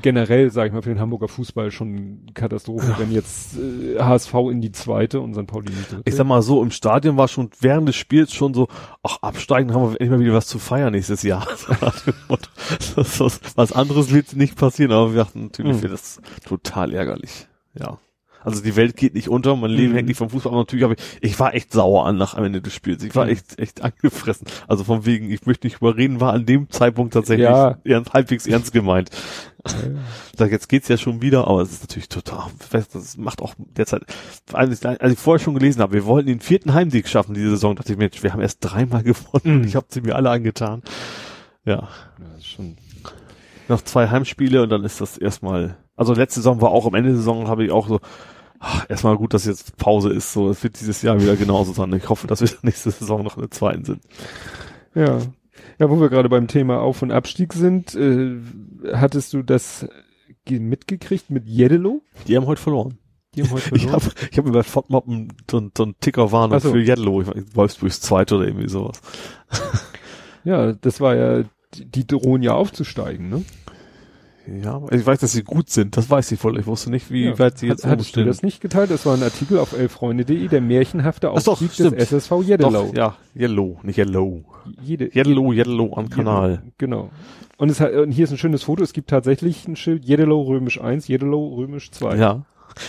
generell, 0.00 0.50
sage 0.50 0.68
ich 0.68 0.72
mal, 0.72 0.82
für 0.82 0.88
den 0.90 1.00
Hamburger 1.00 1.28
Fußball 1.28 1.70
schon 1.70 2.26
Katastrophe, 2.34 2.94
wenn 2.98 3.12
jetzt 3.12 3.56
äh, 3.58 3.98
HSV 4.00 4.32
in 4.50 4.60
die 4.60 4.72
zweite 4.72 5.20
und 5.20 5.34
St. 5.34 5.46
Pauli 5.46 5.70
in 5.72 5.78
die 5.78 5.82
dritte. 5.82 6.02
Ich 6.04 6.14
sag 6.14 6.26
mal 6.26 6.40
so, 6.42 6.62
im 6.62 6.70
Stadion 6.70 7.16
war 7.16 7.28
schon 7.28 7.50
während 7.60 7.88
des 7.88 7.96
Spiels 7.96 8.32
schon 8.32 8.54
so, 8.54 8.68
ach, 9.02 9.18
absteigen 9.22 9.74
haben 9.74 9.82
wir 9.82 9.90
endlich 10.00 10.10
mal 10.10 10.20
wieder 10.20 10.32
was 10.34 10.46
zu 10.46 10.58
feiern 10.58 10.92
nächstes 10.92 11.22
Jahr. 11.22 11.46
was 13.56 13.72
anderes 13.72 14.12
wird 14.12 14.34
nicht 14.36 14.56
passieren, 14.56 14.92
aber 14.92 15.14
wir 15.14 15.24
dachten 15.24 15.42
natürlich, 15.44 15.82
Mhm. 15.82 15.88
das 15.88 16.20
total 16.46 16.92
ärgerlich. 16.94 17.46
Ja. 17.74 17.98
Also 18.44 18.62
die 18.62 18.76
Welt 18.76 18.96
geht 18.96 19.14
nicht 19.14 19.28
unter, 19.28 19.54
mein 19.56 19.70
Leben 19.70 19.92
Mhm. 19.92 19.96
hängt 19.96 20.08
nicht 20.08 20.18
vom 20.18 20.30
Fußball, 20.30 20.52
aber 20.52 20.60
natürlich 20.62 20.84
habe 20.84 20.94
ich, 20.94 21.18
ich 21.20 21.38
war 21.40 21.54
echt 21.54 21.72
sauer 21.72 22.06
an 22.06 22.16
nach 22.16 22.34
am 22.34 22.44
Ende 22.44 22.60
des 22.60 22.74
Spiels. 22.74 23.02
Ich 23.04 23.14
war 23.14 23.24
Mhm. 23.26 23.32
echt, 23.32 23.58
echt 23.58 23.82
angefressen. 23.82 24.46
Also 24.68 24.84
von 24.84 25.06
wegen, 25.06 25.30
ich 25.30 25.46
möchte 25.46 25.66
nicht 25.66 25.76
überreden, 25.78 26.20
war 26.20 26.32
an 26.32 26.46
dem 26.46 26.70
Zeitpunkt 26.70 27.14
tatsächlich 27.14 27.44
Ja. 27.46 27.78
ernst, 27.84 28.12
halbwegs 28.12 28.46
ernst 28.46 28.72
gemeint. 28.72 29.10
Sag, 30.36 30.50
jetzt 30.50 30.68
geht's 30.68 30.88
ja 30.88 30.96
schon 30.96 31.22
wieder, 31.22 31.46
aber 31.46 31.62
es 31.62 31.70
ist 31.70 31.82
natürlich 31.82 32.08
total, 32.08 32.46
das 32.92 33.16
macht 33.16 33.40
auch 33.42 33.54
derzeit, 33.58 34.02
als 34.52 34.82
ich, 35.12 35.18
vorher 35.18 35.38
schon 35.42 35.54
gelesen 35.54 35.80
habe, 35.82 35.92
wir 35.92 36.04
wollten 36.04 36.26
den 36.26 36.40
vierten 36.40 36.74
Heimsieg 36.74 37.06
schaffen 37.08 37.34
diese 37.34 37.50
Saison, 37.50 37.76
dachte 37.76 37.92
ich 37.92 37.98
mir, 37.98 38.10
wir 38.12 38.32
haben 38.32 38.40
erst 38.40 38.58
dreimal 38.60 39.02
gewonnen, 39.04 39.58
Mhm. 39.60 39.64
ich 39.64 39.76
habe 39.76 39.86
sie 39.88 40.00
mir 40.00 40.16
alle 40.16 40.30
angetan. 40.30 40.82
Ja, 41.64 41.74
Ja, 42.18 42.40
schon, 42.42 42.76
noch 43.68 43.82
zwei 43.82 44.08
Heimspiele 44.08 44.62
und 44.64 44.70
dann 44.70 44.82
ist 44.84 45.00
das 45.00 45.16
erstmal, 45.16 45.76
also 46.02 46.14
letzte 46.14 46.40
Saison 46.40 46.60
war 46.60 46.70
auch 46.70 46.86
am 46.86 46.94
Ende 46.94 47.10
der 47.10 47.16
Saison, 47.18 47.48
habe 47.48 47.64
ich 47.64 47.70
auch 47.72 47.88
so, 47.88 48.00
Ach, 48.64 48.86
erstmal 48.88 49.16
gut, 49.16 49.34
dass 49.34 49.44
jetzt 49.44 49.76
Pause 49.76 50.10
ist. 50.10 50.32
So, 50.32 50.48
es 50.48 50.62
wird 50.62 50.78
dieses 50.78 51.02
Jahr 51.02 51.20
wieder 51.20 51.34
genauso 51.34 51.72
sein. 51.72 51.92
Ich 51.94 52.08
hoffe, 52.08 52.28
dass 52.28 52.40
wir 52.42 52.48
nächste 52.62 52.92
Saison 52.92 53.24
noch 53.24 53.34
in 53.36 53.42
der 53.42 53.50
zweiten 53.50 53.84
sind. 53.84 54.02
Ja. 54.94 55.18
Ja, 55.80 55.90
wo 55.90 56.00
wir 56.00 56.08
gerade 56.10 56.28
beim 56.28 56.46
Thema 56.46 56.78
Auf- 56.80 57.02
und 57.02 57.10
Abstieg 57.10 57.54
sind, 57.54 57.96
äh, 57.96 58.36
hattest 58.92 59.32
du 59.32 59.42
das 59.42 59.88
ge- 60.44 60.60
mitgekriegt 60.60 61.28
mit 61.30 61.48
Jeddelo? 61.48 62.02
Die 62.28 62.36
haben 62.36 62.46
heute 62.46 62.60
verloren. 62.62 62.98
Die 63.34 63.42
haben 63.42 63.50
heute 63.50 63.68
Ich 63.74 63.88
habe 63.88 64.04
ich 64.30 64.38
hab 64.38 64.44
mir 64.44 64.52
bei 64.52 64.62
Fotmoppen 64.62 65.32
so, 65.50 65.58
ein- 65.58 65.72
so 65.76 65.82
einen 65.82 65.94
Ticker 65.98 66.30
Warnung 66.30 66.60
so. 66.60 66.70
für. 66.70 66.78
Ich 66.80 66.88
weiß, 66.88 67.56
Wolfsburgs 67.56 68.00
Zweite 68.00 68.36
oder 68.36 68.46
irgendwie 68.46 68.68
sowas. 68.68 69.00
Ja, 70.44 70.72
das 70.72 71.00
war 71.00 71.16
ja, 71.16 71.42
die, 71.74 71.84
die 71.84 72.06
drohen 72.06 72.42
ja 72.42 72.54
aufzusteigen, 72.54 73.28
ne? 73.28 73.44
Ja, 74.62 74.80
ich 74.90 75.06
weiß, 75.06 75.20
dass 75.20 75.32
sie 75.32 75.44
gut 75.44 75.70
sind. 75.70 75.96
Das 75.96 76.10
weiß 76.10 76.32
ich 76.32 76.40
voll. 76.40 76.58
Ich 76.58 76.66
wusste 76.66 76.90
nicht, 76.90 77.10
wie 77.10 77.26
ja. 77.26 77.38
weit 77.38 77.58
sie 77.58 77.68
jetzt 77.68 77.84
Hat, 77.84 77.92
Hattest 77.92 78.16
du 78.16 78.24
das 78.24 78.42
nicht 78.42 78.60
geteilt? 78.60 78.90
Das 78.90 79.06
war 79.06 79.16
ein 79.16 79.22
Artikel 79.22 79.58
auf 79.58 79.72
elfreunde.de, 79.72 80.48
der 80.48 80.60
märchenhafte 80.60 81.28
doch, 81.28 81.46
Aufstieg 81.48 81.72
stimmt. 81.72 82.00
des 82.00 82.12
SSV 82.12 82.32
Jeddelo. 82.44 82.70
Doch, 82.70 82.94
ja, 82.94 83.16
Yellow, 83.36 83.78
nicht 83.82 83.98
Yellow. 83.98 84.44
Jede, 84.82 85.10
Yellow, 85.14 85.52
Yellow 85.52 85.96
am 85.96 86.10
Kanal. 86.10 86.62
Genau. 86.78 87.10
Und, 87.56 87.68
es 87.70 87.80
hat, 87.80 87.92
und 87.92 88.10
hier 88.10 88.24
ist 88.24 88.32
ein 88.32 88.38
schönes 88.38 88.64
Foto. 88.64 88.82
Es 88.82 88.92
gibt 88.92 89.10
tatsächlich 89.10 89.68
ein 89.68 89.76
Schild 89.76 90.04
Jeddelo 90.04 90.42
römisch 90.42 90.80
1, 90.80 91.06
Jeddelo 91.06 91.54
römisch 91.54 91.90
2. 91.92 92.16
Ja. 92.16 92.44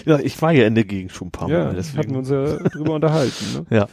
Ja, 0.06 0.18
ich 0.18 0.42
war 0.42 0.52
ja 0.54 0.66
in 0.66 0.76
der 0.76 0.86
Gegend 0.86 1.12
schon 1.12 1.28
ein 1.28 1.32
paar 1.32 1.50
Ja, 1.50 1.58
Mal. 1.58 1.66
hatten 1.66 1.76
wir 1.76 1.84
Deswegen. 1.84 2.16
uns 2.16 2.30
ja 2.30 2.46
drüber 2.70 2.94
unterhalten. 2.96 3.46
Ne? 3.70 3.78
Ja. 3.78 3.88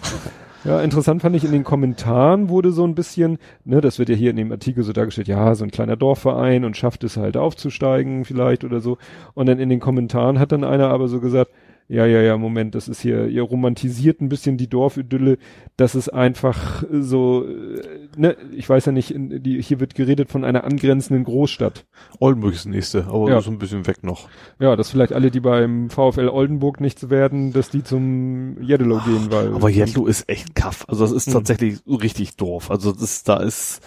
Ja, 0.64 0.82
interessant 0.82 1.22
fand 1.22 1.34
ich 1.36 1.44
in 1.44 1.52
den 1.52 1.64
Kommentaren 1.64 2.50
wurde 2.50 2.70
so 2.70 2.84
ein 2.84 2.94
bisschen, 2.94 3.38
ne, 3.64 3.80
das 3.80 3.98
wird 3.98 4.10
ja 4.10 4.14
hier 4.14 4.30
in 4.30 4.36
dem 4.36 4.52
Artikel 4.52 4.84
so 4.84 4.92
dargestellt, 4.92 5.26
ja, 5.26 5.54
so 5.54 5.64
ein 5.64 5.70
kleiner 5.70 5.96
Dorfverein 5.96 6.66
und 6.66 6.76
schafft 6.76 7.02
es 7.02 7.16
halt 7.16 7.38
aufzusteigen 7.38 8.26
vielleicht 8.26 8.62
oder 8.64 8.80
so. 8.80 8.98
Und 9.32 9.46
dann 9.46 9.58
in 9.58 9.70
den 9.70 9.80
Kommentaren 9.80 10.38
hat 10.38 10.52
dann 10.52 10.64
einer 10.64 10.90
aber 10.90 11.08
so 11.08 11.18
gesagt, 11.20 11.50
ja, 11.92 12.06
ja, 12.06 12.20
ja, 12.22 12.36
Moment, 12.38 12.76
das 12.76 12.86
ist 12.86 13.00
hier, 13.00 13.26
ihr 13.26 13.42
romantisiert 13.42 14.20
ein 14.20 14.28
bisschen 14.28 14.56
die 14.56 14.68
Dorfidylle, 14.68 15.38
das 15.76 15.96
ist 15.96 16.08
einfach 16.08 16.84
so, 16.92 17.44
äh, 17.44 17.82
ne, 18.16 18.36
ich 18.52 18.68
weiß 18.68 18.86
ja 18.86 18.92
nicht, 18.92 19.10
in, 19.10 19.42
die, 19.42 19.60
hier 19.60 19.80
wird 19.80 19.96
geredet 19.96 20.30
von 20.30 20.44
einer 20.44 20.62
angrenzenden 20.62 21.24
Großstadt. 21.24 21.86
Oldenburg 22.20 22.54
ist 22.54 22.66
nächste, 22.66 23.06
aber 23.08 23.28
Ja. 23.28 23.40
so 23.40 23.50
ein 23.50 23.58
bisschen 23.58 23.88
weg 23.88 24.04
noch. 24.04 24.28
Ja, 24.60 24.76
dass 24.76 24.90
vielleicht 24.90 25.12
alle, 25.12 25.32
die 25.32 25.40
beim 25.40 25.90
VfL 25.90 26.28
Oldenburg 26.28 26.80
nichts 26.80 27.10
werden, 27.10 27.52
dass 27.52 27.70
die 27.70 27.82
zum 27.82 28.62
Jeddelo 28.62 29.00
gehen, 29.04 29.26
weil. 29.32 29.48
Aber 29.52 29.68
Yellow 29.68 30.06
ist 30.06 30.28
echt 30.28 30.54
kaff. 30.54 30.84
Also 30.88 31.02
das 31.04 31.12
ist 31.12 31.26
Hm. 31.26 31.32
tatsächlich 31.32 31.80
richtig 31.86 32.36
Dorf. 32.36 32.70
Also 32.70 32.92
das 32.92 33.24
da 33.24 33.38
ist, 33.38 33.80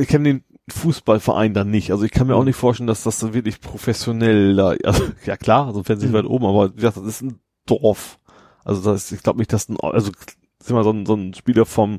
ich 0.00 0.08
kenne 0.08 0.24
den 0.24 0.44
Fußballverein 0.70 1.54
da 1.54 1.64
nicht. 1.64 1.90
Also 1.90 2.04
ich 2.04 2.12
kann 2.12 2.26
mir 2.28 2.36
auch 2.36 2.44
nicht 2.44 2.56
vorstellen, 2.56 2.86
dass 2.86 3.02
das 3.02 3.18
so 3.18 3.34
wirklich 3.34 3.60
professionell 3.60 4.54
da, 4.56 4.68
also, 4.84 5.04
ja 5.26 5.36
klar, 5.36 5.66
also 5.66 5.82
wenn 5.88 5.98
sie 5.98 6.06
Hm. 6.06 6.12
weit 6.12 6.24
oben, 6.26 6.46
aber 6.46 6.70
wie 6.72 6.76
gesagt, 6.76 6.96
das 6.98 7.04
ist 7.04 7.22
ein 7.22 7.40
Dorf. 7.66 8.18
Also 8.64 8.82
das, 8.82 9.04
ist- 9.04 9.12
ich 9.12 9.22
glaube 9.22 9.38
nicht, 9.38 9.52
dass 9.52 9.68
ein, 9.68 9.76
also 9.80 10.12
sag 10.60 10.74
mal, 10.74 10.84
so 10.84 10.90
ein, 10.90 11.04
so 11.06 11.14
ein 11.14 11.34
Spieler 11.34 11.66
vom, 11.66 11.98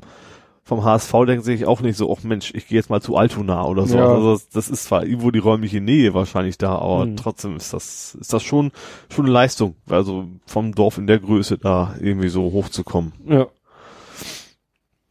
vom 0.66 0.82
HSV 0.82 1.12
denkt 1.26 1.44
sich 1.44 1.66
auch 1.66 1.82
nicht 1.82 1.98
so, 1.98 2.10
ach 2.10 2.22
Mensch, 2.22 2.52
ich 2.54 2.66
gehe 2.68 2.78
jetzt 2.78 2.88
mal 2.88 3.02
zu 3.02 3.16
Altona 3.18 3.64
oder 3.66 3.86
so. 3.86 3.98
Ja. 3.98 4.08
Also 4.14 4.32
das, 4.32 4.48
das 4.48 4.68
ist 4.70 4.84
zwar 4.84 5.04
irgendwo 5.04 5.30
die 5.30 5.40
räumliche 5.40 5.82
Nähe 5.82 6.14
wahrscheinlich 6.14 6.56
da, 6.56 6.76
aber 6.76 7.02
Hm. 7.02 7.16
trotzdem 7.16 7.56
ist 7.56 7.74
das, 7.74 8.14
ist 8.18 8.32
das 8.32 8.42
schon, 8.42 8.72
schon 9.12 9.26
eine 9.26 9.34
Leistung. 9.34 9.76
Also 9.90 10.26
vom 10.46 10.74
Dorf 10.74 10.96
in 10.96 11.06
der 11.06 11.18
Größe 11.18 11.58
da 11.58 11.94
irgendwie 12.00 12.30
so 12.30 12.44
hochzukommen. 12.44 13.12
ja. 13.26 13.46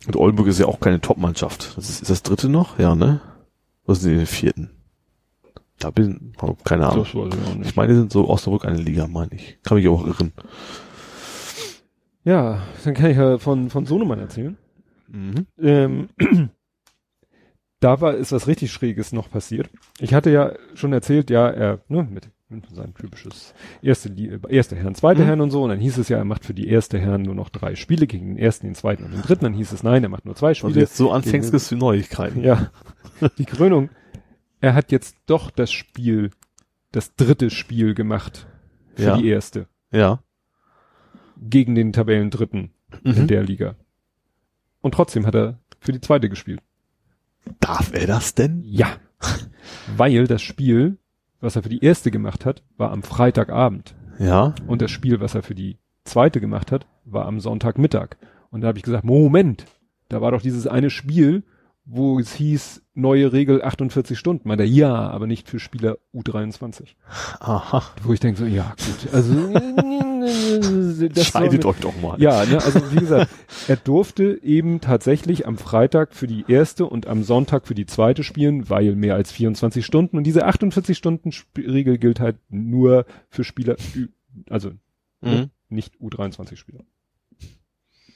Und 0.05 0.17
Oldenburg 0.17 0.47
ist 0.47 0.59
ja 0.59 0.65
auch 0.65 0.81
keine 0.81 0.99
Top-Mannschaft. 0.99 1.77
Das 1.77 1.89
ist, 1.89 2.01
ist 2.01 2.09
das 2.11 2.23
dritte 2.23 2.49
noch? 2.49 2.77
Ja, 2.77 2.93
ne? 2.93 3.21
Was 3.85 4.01
sind 4.01 4.11
die 4.11 4.17
den 4.17 4.25
vierten? 4.25 4.69
Da 5.79 5.91
bin, 5.91 6.33
oh, 6.41 6.55
keine 6.63 6.87
Ahnung. 6.87 7.05
Ich. 7.05 7.67
Ich 7.67 7.75
meine, 7.75 7.89
die 7.93 7.99
sind 7.99 8.11
so 8.11 8.29
Osnabrück 8.29 8.65
eine 8.65 8.77
Liga, 8.77 9.07
meine 9.07 9.33
ich. 9.33 9.57
Kann 9.63 9.77
mich 9.77 9.87
auch 9.87 10.05
irren. 10.05 10.31
Ja, 12.23 12.61
dann 12.85 12.93
kann 12.93 13.11
ich 13.11 13.17
ja 13.17 13.37
von, 13.37 13.69
von 13.69 13.85
Sohnemann 13.85 14.19
erzählen. 14.19 14.57
Mhm. 15.09 15.45
Ähm, 15.59 16.09
da 17.81 17.99
war, 17.99 18.15
ist 18.15 18.31
was 18.31 18.47
richtig 18.47 18.71
Schräges 18.71 19.11
noch 19.11 19.29
passiert. 19.29 19.69
Ich 19.99 20.13
hatte 20.13 20.31
ja 20.31 20.53
schon 20.73 20.93
erzählt, 20.93 21.29
ja, 21.29 21.49
er, 21.49 21.81
ne, 21.89 22.03
mit, 22.03 22.29
mit 22.53 22.69
sein 22.73 22.93
typisches 22.93 23.53
erste, 23.81 24.09
Li- 24.09 24.39
erste 24.49 24.75
Herren, 24.75 24.95
zweite 24.95 25.21
Mhm. 25.21 25.25
Herren 25.25 25.41
und 25.41 25.51
so. 25.51 25.63
Und 25.63 25.69
dann 25.69 25.79
hieß 25.79 25.97
es 25.97 26.09
ja, 26.09 26.17
er 26.17 26.25
macht 26.25 26.45
für 26.45 26.53
die 26.53 26.67
erste 26.67 26.99
Herren 26.99 27.21
nur 27.23 27.35
noch 27.35 27.49
drei 27.49 27.75
Spiele 27.75 28.07
gegen 28.07 28.27
den 28.27 28.37
ersten, 28.37 28.67
den 28.67 28.75
zweiten 28.75 29.03
und 29.03 29.11
den 29.13 29.21
dritten. 29.21 29.43
Dann 29.45 29.53
hieß 29.53 29.71
es, 29.71 29.83
nein, 29.83 30.03
er 30.03 30.09
macht 30.09 30.25
nur 30.25 30.35
zwei 30.35 30.53
Spiele. 30.53 30.73
du 30.73 30.79
jetzt 30.79 30.95
so 30.97 31.11
anfängst, 31.11 31.51
kriegst 31.51 31.71
du 31.71 31.75
Neuigkeiten. 31.75 32.43
Ja, 32.43 32.71
die 33.37 33.45
Krönung. 33.45 33.89
Er 34.61 34.75
hat 34.75 34.91
jetzt 34.91 35.17
doch 35.25 35.51
das 35.51 35.71
Spiel, 35.71 36.31
das 36.91 37.15
dritte 37.15 37.49
Spiel 37.49 37.93
gemacht 37.95 38.47
für 38.95 39.03
Ja. 39.03 39.17
die 39.17 39.27
erste. 39.27 39.67
Ja. 39.91 40.23
Gegen 41.41 41.75
den 41.75 41.91
Tabellendritten 41.91 42.71
in 43.03 43.23
Mhm. 43.23 43.27
der 43.27 43.43
Liga. 43.43 43.75
Und 44.81 44.93
trotzdem 44.93 45.25
hat 45.25 45.35
er 45.35 45.59
für 45.79 45.91
die 45.91 45.99
zweite 46.01 46.29
gespielt. 46.29 46.61
Darf 47.59 47.91
er 47.93 48.07
das 48.07 48.35
denn? 48.35 48.61
Ja. 48.65 48.87
Weil 49.97 50.27
das 50.27 50.41
Spiel, 50.41 50.97
was 51.43 51.57
er 51.57 51.63
für 51.63 51.69
die 51.69 51.83
erste 51.83 52.09
gemacht 52.09 52.45
hat, 52.45 52.63
war 52.77 52.91
am 52.91 53.03
Freitagabend. 53.03 53.95
Ja. 54.17 54.55
Und 54.65 54.81
das 54.81 54.91
Spiel, 54.91 55.19
was 55.19 55.35
er 55.35 55.43
für 55.43 55.55
die 55.55 55.77
zweite 56.05 56.39
gemacht 56.39 56.71
hat, 56.71 56.87
war 57.03 57.25
am 57.25 57.39
Sonntagmittag. 57.39 58.15
Und 58.49 58.61
da 58.61 58.69
habe 58.69 58.77
ich 58.77 58.83
gesagt, 58.83 59.03
Moment, 59.03 59.65
da 60.07 60.21
war 60.21 60.31
doch 60.31 60.41
dieses 60.41 60.67
eine 60.67 60.89
Spiel, 60.89 61.43
wo 61.85 62.17
es 62.19 62.33
hieß, 62.33 62.81
neue 62.93 63.33
Regel 63.33 63.61
48 63.61 64.17
Stunden. 64.17 64.47
Meinte 64.47 64.63
er, 64.63 64.69
ja, 64.69 64.93
aber 65.09 65.27
nicht 65.27 65.49
für 65.49 65.59
Spieler 65.59 65.97
U23. 66.13 66.95
Aha. 67.39 67.83
Wo 68.03 68.13
ich 68.13 68.19
denke 68.19 68.39
so, 68.39 68.45
ja, 68.45 68.73
gut, 68.77 69.13
also 69.13 69.33
das 71.09 71.27
Scheidet 71.27 71.65
euch 71.65 71.79
doch 71.79 71.95
mal. 72.01 72.21
Ja, 72.21 72.45
ne, 72.45 72.63
also 72.63 72.79
wie 72.91 72.99
gesagt, 72.99 73.29
er 73.67 73.75
durfte 73.75 74.39
eben 74.43 74.79
tatsächlich 74.79 75.45
am 75.45 75.57
Freitag 75.57 76.13
für 76.13 76.27
die 76.27 76.45
erste 76.47 76.85
und 76.85 77.07
am 77.07 77.23
Sonntag 77.23 77.67
für 77.67 77.75
die 77.75 77.85
zweite 77.85 78.23
spielen, 78.23 78.69
weil 78.69 78.95
mehr 78.95 79.15
als 79.15 79.31
24 79.31 79.85
Stunden 79.85 80.17
und 80.17 80.23
diese 80.23 80.45
48 80.45 80.97
Stunden 80.97 81.31
Regel 81.57 81.97
gilt 81.97 82.19
halt 82.19 82.37
nur 82.49 83.05
für 83.29 83.43
Spieler, 83.43 83.75
also 84.49 84.71
Mhm. 85.23 85.49
nicht 85.69 85.95
U23 86.01 86.57
Spieler. 86.57 86.81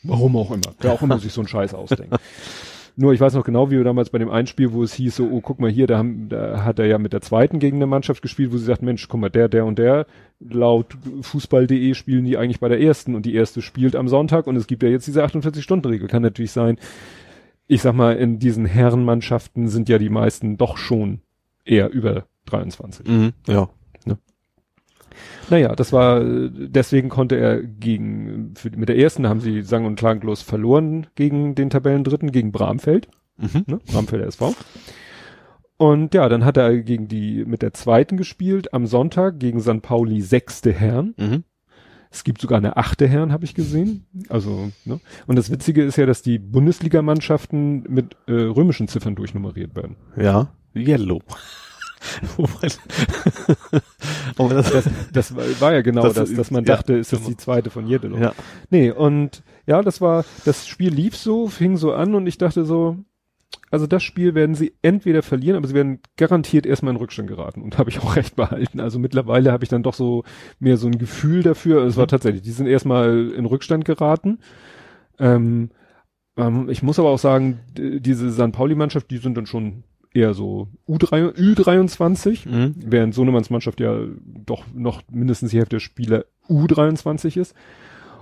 Warum 0.03 0.35
auch 0.35 0.51
immer. 0.51 0.75
Wer 0.79 0.91
auch 0.93 1.01
immer 1.01 1.19
sich 1.19 1.33
so 1.33 1.41
einen 1.41 1.47
Scheiß 1.47 1.73
ausdenkt. 1.73 2.17
Nur 2.99 3.13
ich 3.13 3.21
weiß 3.21 3.35
noch 3.35 3.43
genau, 3.43 3.69
wie 3.69 3.77
wir 3.77 3.83
damals 3.83 4.09
bei 4.09 4.17
dem 4.17 4.31
einen 4.31 4.47
Spiel, 4.47 4.73
wo 4.73 4.81
es 4.81 4.95
hieß 4.95 5.17
so, 5.17 5.29
oh, 5.29 5.39
guck 5.39 5.59
mal 5.59 5.69
hier, 5.69 5.85
da, 5.85 5.99
haben, 5.99 6.29
da 6.29 6.63
hat 6.65 6.79
er 6.79 6.87
ja 6.87 6.97
mit 6.97 7.13
der 7.13 7.21
zweiten 7.21 7.59
gegen 7.59 7.77
eine 7.77 7.85
Mannschaft 7.85 8.23
gespielt, 8.23 8.51
wo 8.51 8.57
sie 8.57 8.65
sagt, 8.65 8.81
Mensch, 8.81 9.07
guck 9.07 9.21
mal, 9.21 9.29
der, 9.29 9.49
der 9.49 9.65
und 9.65 9.77
der, 9.77 10.07
laut 10.39 10.97
Fußball.de 11.21 11.93
spielen 11.93 12.25
die 12.25 12.37
eigentlich 12.37 12.59
bei 12.59 12.69
der 12.69 12.81
ersten 12.81 13.13
und 13.13 13.27
die 13.27 13.35
erste 13.35 13.61
spielt 13.61 13.95
am 13.95 14.07
Sonntag 14.07 14.47
und 14.47 14.55
es 14.55 14.65
gibt 14.65 14.81
ja 14.81 14.89
jetzt 14.89 15.05
diese 15.05 15.23
48-Stunden-Regel. 15.23 16.07
Kann 16.07 16.23
natürlich 16.23 16.51
sein, 16.51 16.79
ich 17.67 17.83
sag 17.83 17.93
mal, 17.93 18.15
in 18.15 18.39
diesen 18.39 18.65
Herrenmannschaften 18.65 19.67
sind 19.67 19.89
ja 19.89 19.99
die 19.99 20.09
meisten 20.09 20.57
doch 20.57 20.77
schon 20.77 21.21
eher 21.65 21.91
über 21.91 22.25
23. 22.47 23.07
Mhm. 23.07 23.33
Ja. 23.47 23.69
Naja, 25.49 25.75
das 25.75 25.93
war, 25.93 26.21
deswegen 26.23 27.09
konnte 27.09 27.35
er 27.35 27.61
gegen, 27.63 28.53
für, 28.55 28.69
mit 28.75 28.89
der 28.89 28.97
ersten 28.97 29.27
haben 29.27 29.39
sie 29.39 29.61
sang- 29.63 29.85
und 29.85 29.95
klanglos 29.97 30.41
verloren 30.41 31.07
gegen 31.15 31.55
den 31.55 31.69
Tabellendritten, 31.69 32.31
gegen 32.31 32.51
Bramfeld, 32.51 33.07
Mhm. 33.37 33.63
ne? 33.67 33.79
Bramfelder 33.91 34.25
SV. 34.27 34.55
Und 35.77 36.15
ja, 36.15 36.27
dann 36.27 36.43
hat 36.43 36.57
er 36.57 36.75
gegen 36.81 37.07
die, 37.07 37.45
mit 37.45 37.61
der 37.61 37.73
zweiten 37.73 38.17
gespielt, 38.17 38.73
am 38.73 38.87
Sonntag 38.87 39.39
gegen 39.39 39.59
St. 39.61 39.81
Pauli 39.83 40.21
sechste 40.21 40.71
Herren. 40.73 41.13
Mhm. 41.17 41.43
Es 42.09 42.23
gibt 42.23 42.41
sogar 42.41 42.57
eine 42.57 42.77
achte 42.77 43.07
Herren, 43.07 43.31
habe 43.31 43.45
ich 43.45 43.53
gesehen. 43.53 44.07
Also, 44.29 44.71
ne? 44.85 44.99
Und 45.27 45.35
das 45.35 45.51
Witzige 45.51 45.83
ist 45.83 45.97
ja, 45.97 46.05
dass 46.07 46.21
die 46.23 46.39
Bundesligamannschaften 46.39 47.83
mit 47.89 48.15
äh, 48.27 48.31
römischen 48.31 48.87
Ziffern 48.87 49.13
durchnummeriert 49.15 49.75
werden. 49.75 49.97
Ja. 50.15 50.47
Yellow. 50.75 51.21
Aber 54.37 54.53
das, 54.53 54.71
Das, 54.71 54.89
das 55.11 55.35
war, 55.61 55.73
ja 55.73 55.81
genau 55.81 56.03
Das 56.03 56.13
das, 56.15 56.33
dass 56.33 56.51
man 56.51 56.63
ja, 56.65 56.75
dachte, 56.75 56.93
ist 56.93 57.13
das 57.13 57.23
die 57.23 57.37
zweite 57.37 57.69
von 57.69 57.87
Jeddelo. 57.87 58.17
ja. 58.17 58.33
Nee, 58.69 58.91
und 58.91 59.43
ja, 59.65 59.81
das 59.81 60.01
war, 60.01 60.25
das 60.45 60.67
Spiel 60.67 60.93
lief 60.93 61.15
so, 61.17 61.47
fing 61.47 61.77
so 61.77 61.93
an 61.93 62.15
und 62.15 62.27
ich 62.27 62.37
dachte 62.37 62.65
so, 62.65 62.97
also 63.69 63.87
das 63.87 64.03
Spiel 64.03 64.33
werden 64.35 64.55
sie 64.55 64.73
entweder 64.81 65.23
verlieren, 65.23 65.57
aber 65.57 65.67
sie 65.67 65.73
werden 65.73 65.99
garantiert 66.17 66.65
erstmal 66.65 66.93
in 66.93 66.99
Rückstand 66.99 67.27
geraten 67.27 67.61
und 67.61 67.77
habe 67.77 67.89
ich 67.89 67.99
auch 67.99 68.15
recht 68.15 68.35
behalten. 68.35 68.79
Also 68.79 68.99
mittlerweile 68.99 69.51
habe 69.51 69.63
ich 69.63 69.69
dann 69.69 69.83
doch 69.83 69.93
so 69.93 70.23
mehr 70.59 70.77
so 70.77 70.87
ein 70.87 70.97
Gefühl 70.97 71.43
dafür. 71.43 71.83
Es 71.85 71.97
war 71.97 72.05
Mhm. 72.05 72.09
tatsächlich, 72.09 72.43
die 72.43 72.51
sind 72.51 72.67
erstmal 72.67 73.29
in 73.31 73.45
Rückstand 73.45 73.85
geraten. 73.85 74.39
Ähm, 75.19 75.71
ähm, 76.37 76.69
ich 76.69 76.83
muss 76.83 76.99
aber 76.99 77.09
auch 77.09 77.19
sagen, 77.19 77.59
diese 77.75 78.31
St. 78.31 78.51
Pauli-Mannschaft, 78.51 79.09
die 79.11 79.17
sind 79.17 79.35
dann 79.35 79.47
schon 79.47 79.83
eher 80.13 80.33
so 80.33 80.67
U3, 80.87 81.33
Ü23, 81.35 82.47
Mhm. 82.49 82.75
während 82.85 83.13
Sohnemanns 83.13 83.49
Mannschaft 83.49 83.79
ja 83.79 83.99
doch 84.45 84.63
noch 84.73 85.01
mindestens 85.11 85.51
die 85.51 85.57
Hälfte 85.57 85.75
der 85.77 85.79
Spieler 85.81 86.25
U23 86.49 87.37
ist. 87.39 87.55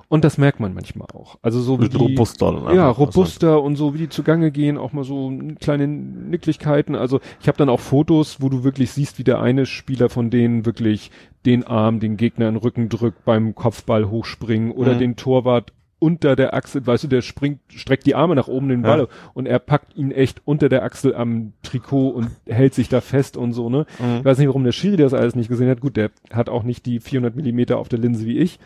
Und 0.08 0.24
das 0.24 0.38
merkt 0.38 0.60
man 0.60 0.76
manchmal 0.76 1.08
auch. 1.16 1.40
Also 1.42 1.60
so 1.62 1.82
wie 1.82 1.90
die, 1.90 1.98
robuster 1.98 2.52
dann 2.52 2.76
ja, 2.76 2.88
robuster 2.90 3.62
und 3.64 3.76
so 3.76 3.96
wie 3.96 3.98
die 3.98 4.10
zugange 4.10 4.52
gehen, 4.52 4.78
auch 4.78 4.94
mal 4.94 5.04
so 5.04 5.34
kleine 5.60 5.88
Nicklichkeiten. 5.88 6.96
Also 6.96 7.22
ich 7.42 7.48
habe 7.48 7.58
dann 7.58 7.70
auch 7.70 7.80
Fotos, 7.80 8.40
wo 8.40 8.50
du 8.50 8.64
wirklich 8.64 8.92
siehst, 8.92 9.18
wie 9.18 9.24
der 9.24 9.42
eine 9.42 9.66
Spieler 9.66 10.10
von 10.10 10.30
denen 10.30 10.64
wirklich 10.66 11.10
den 11.48 11.64
Arm, 11.64 12.00
den 12.00 12.18
Gegner 12.18 12.48
in 12.48 12.54
den 12.54 12.62
Rücken 12.62 12.88
drückt 12.88 13.26
beim 13.26 13.56
Kopfball 13.56 14.10
hochspringen 14.10 14.72
oder 14.72 14.94
Mhm. 14.94 15.00
den 15.00 15.16
Torwart 15.16 15.74
unter 16.00 16.36
der 16.36 16.54
Achsel, 16.54 16.86
weißt 16.86 17.06
du, 17.06 17.08
der 17.08 17.22
springt, 17.22 17.62
streckt 17.70 18.06
die 18.06 18.16
Arme 18.16 18.36
nach 18.36 18.48
oben 18.48 18.68
den 18.70 18.82
Ball 18.82 19.00
Ja. 19.02 19.08
und 19.34 19.46
er 19.48 19.60
packt 19.60 19.96
ihn 19.96 20.12
echt 20.12 20.42
unter 20.46 20.70
der 20.70 20.84
Achsel 20.84 21.16
am 21.16 21.54
Trikot 21.64 22.10
und 22.10 22.30
hält 22.48 22.74
sich 22.74 22.90
da 22.90 23.02
fest 23.02 23.38
und 23.38 23.54
so, 23.54 23.70
ne? 23.70 23.86
Mhm. 24.00 24.18
Ich 24.20 24.26
weiß 24.26 24.38
nicht, 24.38 24.48
warum 24.48 24.64
der 24.66 24.74
Schiri 24.74 24.98
das 24.98 25.14
alles 25.14 25.36
nicht 25.36 25.48
gesehen 25.50 25.70
hat. 25.70 25.80
Gut, 25.82 25.96
der 25.98 26.12
hat 26.32 26.50
auch 26.50 26.64
nicht 26.64 26.86
die 26.86 27.00
400 27.00 27.36
Millimeter 27.36 27.78
auf 27.78 27.88
der 27.90 28.00
Linse 28.00 28.26
wie 28.26 28.38
ich. 28.38 28.60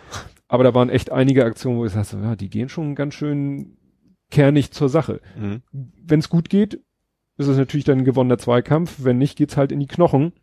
Aber 0.47 0.63
da 0.63 0.73
waren 0.73 0.89
echt 0.89 1.11
einige 1.11 1.45
Aktionen, 1.45 1.77
wo 1.77 1.85
ich 1.85 1.91
sag 1.91 2.05
so, 2.05 2.17
ja, 2.17 2.35
die 2.35 2.49
gehen 2.49 2.69
schon 2.69 2.95
ganz 2.95 3.13
schön 3.13 3.77
kernig 4.31 4.71
zur 4.71 4.89
Sache. 4.89 5.21
Mhm. 5.39 5.61
Wenn 5.71 6.19
es 6.19 6.29
gut 6.29 6.49
geht, 6.49 6.79
ist 7.37 7.47
es 7.47 7.57
natürlich 7.57 7.85
dann 7.85 7.99
ein 7.99 8.05
gewonnener 8.05 8.37
Zweikampf. 8.39 9.03
Wenn 9.03 9.17
nicht, 9.19 9.37
geht's 9.37 9.55
halt 9.55 9.71
in 9.71 9.79
die 9.79 9.87
Knochen. 9.87 10.33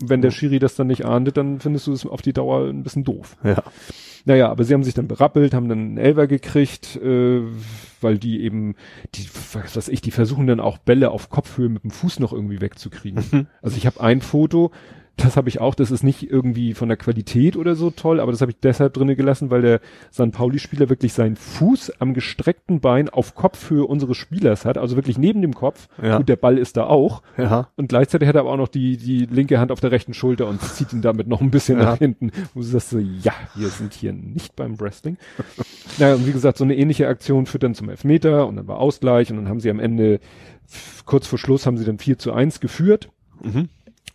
Wenn 0.00 0.22
der. 0.22 0.30
Schiri 0.30 0.58
das 0.58 0.76
dann 0.76 0.86
nicht 0.86 1.04
ahndet, 1.04 1.36
dann 1.36 1.60
findest 1.60 1.86
du 1.86 1.92
es 1.92 2.06
auf 2.06 2.22
die 2.22 2.32
Dauer 2.32 2.68
ein 2.68 2.82
bisschen 2.82 3.04
doof. 3.04 3.36
Ja. 3.42 3.62
Naja, 4.24 4.50
aber 4.50 4.64
sie 4.64 4.74
haben 4.74 4.84
sich 4.84 4.94
dann 4.94 5.08
berappelt, 5.08 5.54
haben 5.54 5.68
dann 5.68 5.78
einen 5.78 5.98
Elver 5.98 6.26
gekriegt, 6.26 6.96
äh, 6.96 7.40
weil 8.00 8.18
die 8.18 8.42
eben, 8.42 8.74
die, 9.14 9.26
was 9.54 9.74
weiß 9.76 9.88
ich, 9.88 10.00
die 10.02 10.10
versuchen 10.10 10.46
dann 10.46 10.60
auch 10.60 10.78
Bälle 10.78 11.10
auf 11.10 11.30
Kopfhöhe 11.30 11.68
mit 11.68 11.82
dem 11.82 11.90
Fuß 11.90 12.20
noch 12.20 12.32
irgendwie 12.32 12.60
wegzukriegen. 12.60 13.24
Mhm. 13.30 13.46
Also 13.62 13.76
ich 13.76 13.86
habe 13.86 14.00
ein 14.00 14.20
Foto, 14.20 14.70
das 15.18 15.36
habe 15.36 15.48
ich 15.48 15.60
auch, 15.60 15.74
das 15.74 15.90
ist 15.90 16.02
nicht 16.02 16.30
irgendwie 16.30 16.74
von 16.74 16.88
der 16.88 16.96
Qualität 16.96 17.56
oder 17.56 17.74
so 17.74 17.90
toll, 17.90 18.20
aber 18.20 18.32
das 18.32 18.40
habe 18.40 18.52
ich 18.52 18.58
deshalb 18.60 18.94
drinne 18.94 19.16
gelassen, 19.16 19.50
weil 19.50 19.62
der 19.62 19.80
San 20.10 20.30
Pauli-Spieler 20.30 20.88
wirklich 20.88 21.12
seinen 21.12 21.36
Fuß 21.36 21.92
am 22.00 22.14
gestreckten 22.14 22.80
Bein 22.80 23.08
auf 23.08 23.34
Kopfhöhe 23.34 23.84
unseres 23.84 24.16
Spielers 24.16 24.64
hat, 24.64 24.78
also 24.78 24.96
wirklich 24.96 25.18
neben 25.18 25.42
dem 25.42 25.54
Kopf. 25.54 25.88
Ja. 26.02 26.18
Gut, 26.18 26.28
der 26.28 26.36
Ball 26.36 26.56
ist 26.56 26.76
da 26.76 26.84
auch. 26.86 27.22
Ja. 27.36 27.68
Und 27.76 27.88
gleichzeitig 27.88 28.28
hat 28.28 28.36
er 28.36 28.42
aber 28.42 28.52
auch 28.52 28.56
noch 28.56 28.68
die, 28.68 28.96
die 28.96 29.26
linke 29.26 29.58
Hand 29.60 29.72
auf 29.72 29.80
der 29.80 29.90
rechten 29.90 30.14
Schulter 30.14 30.46
und 30.46 30.60
zieht 30.62 30.92
ihn 30.92 31.02
damit 31.02 31.26
noch 31.28 31.40
ein 31.40 31.50
bisschen 31.50 31.78
Ja. 31.78 31.84
nach 31.84 31.98
hinten. 31.98 32.30
Wo 32.54 32.60
du 32.60 32.66
sagst 32.66 32.90
so, 32.90 32.98
ja, 32.98 33.32
wir 33.54 33.68
sind 33.68 33.92
hier 33.94 34.12
nicht 34.12 34.56
beim 34.56 34.80
Wrestling. 34.80 35.16
naja, 35.98 36.14
und 36.14 36.26
wie 36.26 36.32
gesagt, 36.32 36.58
so 36.58 36.64
eine 36.64 36.76
ähnliche 36.76 37.08
Aktion 37.08 37.46
führt 37.46 37.64
dann 37.64 37.74
zum 37.74 37.88
Elfmeter 37.88 38.46
und 38.46 38.56
dann 38.56 38.68
war 38.68 38.78
Ausgleich 38.78 39.30
und 39.30 39.36
dann 39.36 39.48
haben 39.48 39.60
sie 39.60 39.70
am 39.70 39.80
Ende, 39.80 40.20
kurz 41.06 41.26
vor 41.26 41.38
Schluss 41.38 41.66
haben 41.66 41.76
sie 41.76 41.84
dann 41.84 41.98
4 41.98 42.18
zu 42.18 42.32
1 42.32 42.60
geführt 42.60 43.08
Mhm. 43.40 43.68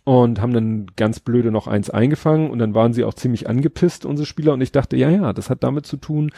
Und 0.04 0.40
haben 0.40 0.52
dann 0.52 0.86
ganz 0.96 1.20
blöde 1.20 1.50
noch 1.50 1.66
eins 1.66 1.90
eingefangen 1.90 2.50
und 2.50 2.58
dann 2.58 2.74
waren 2.74 2.92
sie 2.92 3.04
auch 3.04 3.14
ziemlich 3.14 3.48
angepisst, 3.48 4.04
unsere 4.04 4.26
Spieler, 4.26 4.52
und 4.52 4.60
ich 4.60 4.72
dachte, 4.72 4.96
ja, 4.96 5.10
ja, 5.10 5.32
das 5.32 5.50
hat 5.50 5.64
damit 5.64 5.86
zu 5.86 5.96
tun, 5.96 6.30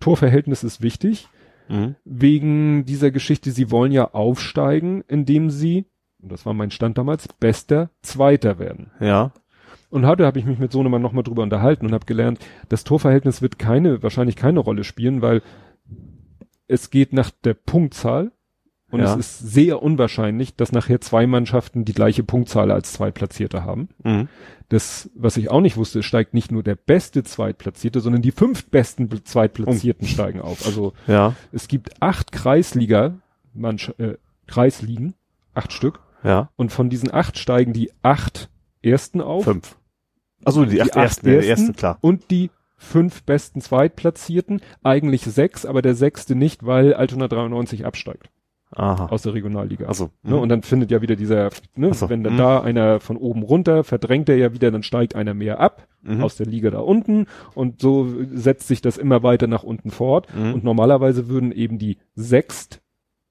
Torverhältnis 0.00 0.64
ist 0.64 0.82
wichtig, 0.82 1.28
Mhm. 1.68 1.94
wegen 2.04 2.84
dieser 2.84 3.12
Geschichte, 3.12 3.52
sie 3.52 3.70
wollen 3.70 3.92
ja 3.92 4.12
aufsteigen, 4.12 5.04
indem 5.06 5.48
sie, 5.48 5.86
und 6.20 6.32
das 6.32 6.44
war 6.44 6.54
mein 6.54 6.72
Stand 6.72 6.98
damals, 6.98 7.28
bester 7.28 7.90
Zweiter 8.02 8.58
werden. 8.58 8.90
Ja. 8.98 9.32
Und 9.88 10.04
heute 10.04 10.26
habe 10.26 10.38
ich 10.40 10.44
mich 10.44 10.58
mit 10.58 10.72
Sohnemann 10.72 11.02
nochmal 11.02 11.22
drüber 11.22 11.42
unterhalten 11.44 11.86
und 11.86 11.92
habe 11.92 12.04
gelernt, 12.04 12.40
das 12.68 12.82
Torverhältnis 12.82 13.42
wird 13.42 13.58
keine, 13.60 14.02
wahrscheinlich 14.02 14.36
keine 14.36 14.58
Rolle 14.58 14.82
spielen, 14.82 15.22
weil 15.22 15.42
es 16.66 16.90
geht 16.90 17.12
nach 17.12 17.30
der 17.30 17.54
Punktzahl 17.54 18.32
und 18.92 19.00
Ja. 19.00 19.12
es 19.14 19.16
ist 19.16 19.38
sehr 19.40 19.82
unwahrscheinlich, 19.82 20.54
dass 20.54 20.70
nachher 20.70 21.00
zwei 21.00 21.26
Mannschaften 21.26 21.84
die 21.84 21.92
gleiche 21.94 22.22
Punktzahl 22.22 22.70
als 22.70 22.92
Zweitplatzierte 22.92 23.64
haben. 23.64 23.88
Mhm. 24.04 24.28
Das, 24.68 25.10
was 25.14 25.36
ich 25.36 25.50
auch 25.50 25.60
nicht 25.60 25.76
wusste, 25.76 26.02
steigt 26.02 26.32
nicht 26.34 26.52
nur 26.52 26.62
der 26.62 26.76
beste 26.76 27.24
Zweitplatzierte, 27.24 28.00
sondern 28.00 28.22
die 28.22 28.30
fünf 28.30 28.66
besten 28.66 29.08
Be- 29.08 29.24
Zweitplatzierten 29.24 30.06
steigen 30.06 30.40
auf. 30.40 30.64
Also 30.64 30.92
Ja. 31.06 31.34
es 31.52 31.66
gibt 31.68 32.00
acht 32.00 32.30
Kreisliga, 32.32 33.14
Mannsch 33.54 33.90
äh, 33.98 34.14
Kreisligen, 34.46 35.14
acht 35.54 35.72
Stück, 35.72 36.00
Ja. 36.24 36.48
und 36.56 36.70
von 36.72 36.88
diesen 36.88 37.12
acht 37.12 37.36
steigen 37.38 37.72
die 37.72 37.90
acht 38.02 38.48
ersten 38.82 39.20
auf 39.20 39.44
Fünf. 39.44 39.76
Also 40.44 40.64
die, 40.64 40.80
acht 40.82 40.90
acht 40.96 41.04
ersten, 41.04 41.26
die 41.26 41.46
ersten, 41.46 41.72
klar. 41.74 41.98
und 42.00 42.30
die 42.30 42.50
fünf 42.76 43.22
besten 43.22 43.60
Zweitplatzierten, 43.60 44.60
eigentlich 44.82 45.22
sechs, 45.22 45.64
aber 45.66 45.82
der 45.82 45.94
sechste 45.94 46.34
nicht, 46.34 46.66
weil 46.66 46.94
Altona 46.94 47.28
93 47.28 47.84
absteigt 47.86 48.28
Aha. 48.72 49.06
aus 49.06 49.22
der 49.22 49.34
Regionalliga. 49.34 49.86
Also. 49.86 50.10
Ne, 50.22 50.36
und 50.36 50.48
dann 50.48 50.62
findet 50.62 50.90
ja 50.90 51.02
wieder 51.02 51.16
dieser, 51.16 51.50
ne, 51.76 51.92
so, 51.94 52.08
wenn 52.08 52.24
dann 52.24 52.34
mhm. 52.34 52.38
da 52.38 52.60
einer 52.60 53.00
von 53.00 53.16
oben 53.16 53.42
runter, 53.42 53.84
verdrängt 53.84 54.28
er 54.28 54.36
ja 54.36 54.52
wieder, 54.54 54.70
dann 54.70 54.82
steigt 54.82 55.14
einer 55.14 55.34
mehr 55.34 55.60
ab 55.60 55.86
Mhm. 56.02 56.22
aus 56.22 56.36
der 56.36 56.46
Liga 56.46 56.70
da 56.70 56.80
unten 56.80 57.26
und 57.54 57.80
so 57.80 58.08
setzt 58.32 58.66
sich 58.66 58.80
das 58.80 58.98
immer 58.98 59.22
weiter 59.22 59.46
nach 59.46 59.62
unten 59.62 59.90
fort. 59.90 60.26
Mhm. 60.34 60.54
Und 60.54 60.64
normalerweise 60.64 61.28
würden 61.28 61.52
eben 61.52 61.78
die 61.78 61.98
sechst 62.14 62.82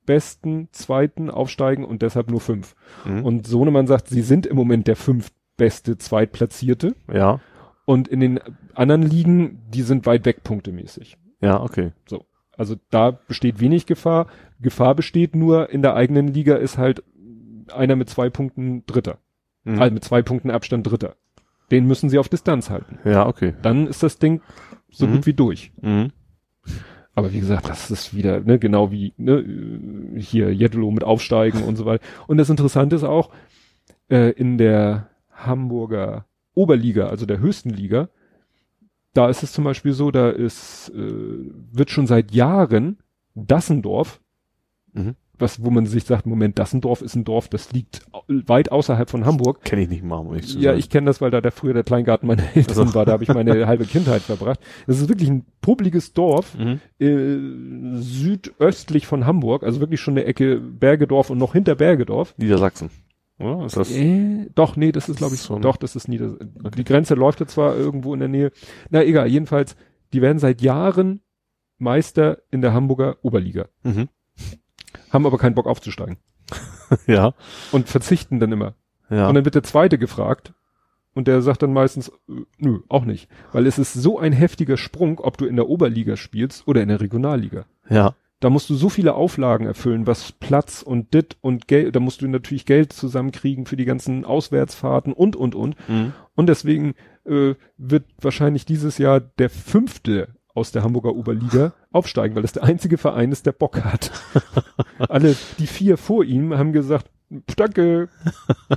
besten 0.06 0.70
Zweiten 0.72 1.30
aufsteigen 1.30 1.86
und 1.86 2.02
deshalb 2.02 2.32
nur 2.32 2.42
fünf. 2.42 2.76
Mhm. 3.06 3.26
Und 3.26 3.48
Sohnemann 3.48 3.88
sagt, 3.88 4.08
sie 4.08 4.22
sind 4.22 4.46
im 4.46 4.56
Moment 4.56 4.88
der 4.88 4.96
fünf 4.96 5.32
beste 5.58 5.98
Zweitplatzierte 5.98 6.96
ja. 7.12 7.40
und 7.86 8.08
in 8.08 8.20
den 8.20 8.40
anderen 8.74 9.04
Ligen, 9.04 9.62
die 9.70 9.84
sind 9.84 10.06
weit 10.06 10.26
weg 10.26 10.44
punktemäßig. 10.44 11.18
Ja, 11.42 11.62
okay. 11.62 11.92
So. 12.08 12.26
Also 12.58 12.76
da 12.90 13.12
besteht 13.12 13.60
wenig 13.60 13.86
Gefahr. 13.86 14.28
Gefahr 14.60 14.96
besteht 14.96 15.36
nur 15.36 15.70
in 15.70 15.82
der 15.82 15.96
eigenen 15.96 16.28
Liga 16.28 16.56
ist 16.56 16.78
halt 16.78 17.04
einer 17.74 17.96
mit 17.96 18.10
zwei 18.10 18.30
Punkten 18.30 18.86
Dritter. 18.86 19.18
Mhm. 19.64 19.82
Also 19.82 19.94
mit 19.94 20.04
zwei 20.04 20.22
Punkten 20.22 20.52
Abstand 20.52 20.86
Dritter. 20.90 21.16
Den 21.72 21.88
müssen 21.88 22.10
sie 22.10 22.20
auf 22.20 22.28
Distanz 22.30 22.70
halten. 22.70 23.00
Ja, 23.06 23.26
okay. 23.28 23.54
Dann 23.62 23.88
ist 23.88 24.04
das 24.04 24.20
Ding 24.20 24.42
so 24.90 25.08
Mhm. 25.08 25.14
gut 25.14 25.26
wie 25.26 25.34
durch. 25.34 25.72
Mhm. 25.82 26.12
Aber 27.14 27.34
wie 27.34 27.40
gesagt, 27.40 27.68
das 27.70 27.92
ist 27.92 28.16
wieder, 28.16 28.40
ne, 28.42 28.60
genau 28.60 28.92
wie, 28.92 29.14
ne, 29.18 29.44
hier 30.18 30.54
Jettelo 30.54 30.92
mit 30.92 31.04
Aufsteigen 31.04 31.64
und 31.64 31.76
so 31.76 31.86
weiter. 31.86 32.04
Und 32.28 32.38
das 32.38 32.50
Interessante 32.50 32.96
ist 32.96 33.04
auch, 33.04 33.32
äh, 34.10 34.32
in 34.32 34.58
der 34.58 35.10
Hamburger 35.34 36.26
Oberliga, 36.54 37.08
also 37.08 37.26
der 37.26 37.40
höchsten 37.40 37.70
Liga, 37.70 38.10
da 39.14 39.30
ist 39.30 39.44
es 39.44 39.52
zum 39.52 39.64
Beispiel 39.64 39.94
so, 39.94 40.12
da 40.12 40.30
ist, 40.30 40.90
äh, 40.96 41.50
wird 41.72 41.90
schon 41.90 42.08
seit 42.08 42.32
Jahren 42.32 42.98
Dassendorf, 43.36 44.22
Mhm. 44.94 45.16
was, 45.40 45.64
wo 45.64 45.70
man 45.72 45.86
sich 45.86 46.04
sagt, 46.04 46.26
Moment, 46.26 46.60
Dassendorf 46.60 47.02
ist 47.02 47.16
ein 47.16 47.24
Dorf, 47.24 47.48
das 47.48 47.72
liegt 47.72 48.02
weit 48.28 48.72
außerhalb 48.72 49.10
von 49.10 49.26
Hamburg. 49.26 49.62
Kenne 49.64 49.84
ich 49.84 49.90
nicht 49.90 50.04
mal, 50.04 50.26
ich 50.38 50.48
zu 50.48 50.58
Ja, 50.60 50.72
sagen. 50.72 50.80
ich 50.80 50.90
kenne 50.90 51.06
das, 51.08 51.20
weil 51.22 51.32
da 51.32 51.40
der 51.42 51.52
früher 51.52 51.74
der 51.74 51.84
Kleingarten 51.84 52.28
meiner 52.28 52.44
Eltern 52.56 52.78
Also. 52.80 52.94
war. 52.94 53.06
Da 53.06 53.14
habe 53.14 53.24
ich 53.24 53.34
meine 53.34 53.66
halbe 53.68 53.86
Kindheit 53.86 54.22
verbracht. 54.22 54.60
Das 54.88 55.00
ist 55.02 55.08
wirklich 55.10 55.30
ein 55.30 55.46
publiges 55.62 56.14
Dorf, 56.14 56.56
Mhm. 56.58 56.80
äh, 57.00 57.38
südöstlich 58.02 59.08
von 59.08 59.26
Hamburg, 59.26 59.64
also 59.64 59.80
wirklich 59.80 60.00
schon 60.02 60.14
eine 60.16 60.26
Ecke 60.26 60.60
Bergedorf 60.60 61.30
und 61.30 61.38
noch 61.38 61.54
hinter 61.54 61.76
Bergedorf. 61.76 62.36
Niedersachsen. 62.38 62.90
Oder? 63.42 63.66
Ist 63.66 63.78
das? 63.78 63.92
Äh, 63.92 64.50
doch, 64.56 64.76
nee, 64.76 64.92
das 64.92 65.10
ist 65.10 65.18
glaube 65.18 65.36
ich, 65.36 65.42
So 65.42 65.60
doch, 65.60 65.78
das 65.78 65.96
ist 65.96 66.08
Nieder. 66.08 66.36
Die 66.78 66.84
Grenze 66.84 67.16
läuft 67.16 67.40
ja 67.40 67.48
zwar 67.48 67.76
irgendwo 67.76 68.14
in 68.14 68.20
der 68.20 68.30
Nähe. 68.30 68.52
Na 68.90 69.04
egal, 69.04 69.28
jedenfalls, 69.28 69.76
die 70.14 70.22
werden 70.22 70.40
seit 70.40 70.62
Jahren 70.62 71.22
Meister 71.78 72.40
in 72.52 72.62
der 72.62 72.74
Hamburger 72.74 73.18
Oberliga, 73.24 73.66
Mhm. 73.84 74.08
haben 75.10 75.26
aber 75.26 75.38
keinen 75.38 75.56
Bock 75.56 75.66
aufzusteigen 75.68 76.18
Ja. 77.08 77.34
und 77.72 77.88
verzichten 77.90 78.40
dann 78.40 78.52
immer. 78.52 78.76
Ja. 79.10 79.28
Und 79.28 79.36
dann 79.36 79.46
wird 79.46 79.56
der 79.56 79.64
Zweite 79.64 79.98
gefragt 79.98 80.54
und 81.14 81.28
der 81.28 81.42
sagt 81.42 81.64
dann 81.64 81.74
meistens, 81.74 82.10
äh, 82.30 82.44
nö, 82.58 82.80
auch 82.88 83.04
nicht. 83.06 83.30
Weil 83.52 83.66
es 83.68 83.78
ist 83.80 83.94
so 83.94 84.20
ein 84.20 84.32
heftiger 84.34 84.78
Sprung, 84.78 85.20
ob 85.20 85.38
du 85.38 85.46
in 85.46 85.56
der 85.56 85.68
Oberliga 85.70 86.16
spielst 86.18 86.68
oder 86.68 86.82
in 86.82 86.90
der 86.90 87.02
Regionalliga. 87.02 87.66
ja. 87.90 88.16
Da 88.42 88.50
musst 88.50 88.70
du 88.70 88.76
so 88.76 88.90
viele 88.90 89.14
Auflagen 89.14 89.68
erfüllen, 89.68 90.08
was 90.08 90.32
Platz 90.32 90.82
und 90.82 91.14
dit 91.14 91.38
und 91.42 91.68
Geld, 91.68 91.96
da 91.96 92.00
musst 92.00 92.22
du 92.22 92.28
natürlich 92.28 92.66
Geld 92.66 92.92
zusammenkriegen 92.92 93.68
für 93.68 93.78
die 93.78 93.86
ganzen 93.86 94.26
Auswärtsfahrten 94.26 95.14
und, 95.14 95.36
und, 95.36 95.56
und. 95.56 95.76
Mhm. 95.88 96.14
Und 96.36 96.48
deswegen 96.48 96.96
äh, 97.26 97.54
wird 97.78 98.06
wahrscheinlich 98.20 98.66
dieses 98.66 98.98
Jahr 98.98 99.20
der 99.20 99.52
fünfte 99.52 100.30
aus 100.56 100.72
der 100.72 100.84
Hamburger 100.84 101.16
Oberliga 101.16 101.74
aufsteigen, 101.92 102.36
weil 102.36 102.42
das 102.42 102.54
der 102.54 102.64
einzige 102.64 102.98
Verein 102.98 103.32
ist, 103.32 103.46
der 103.46 103.52
Bock 103.52 103.84
hat. 103.84 104.12
Alle, 104.98 105.36
die 105.60 105.68
vier 105.68 105.98
vor 105.98 106.24
ihm 106.24 106.58
haben 106.58 106.74
gesagt, 106.74 107.10
danke, 107.56 108.10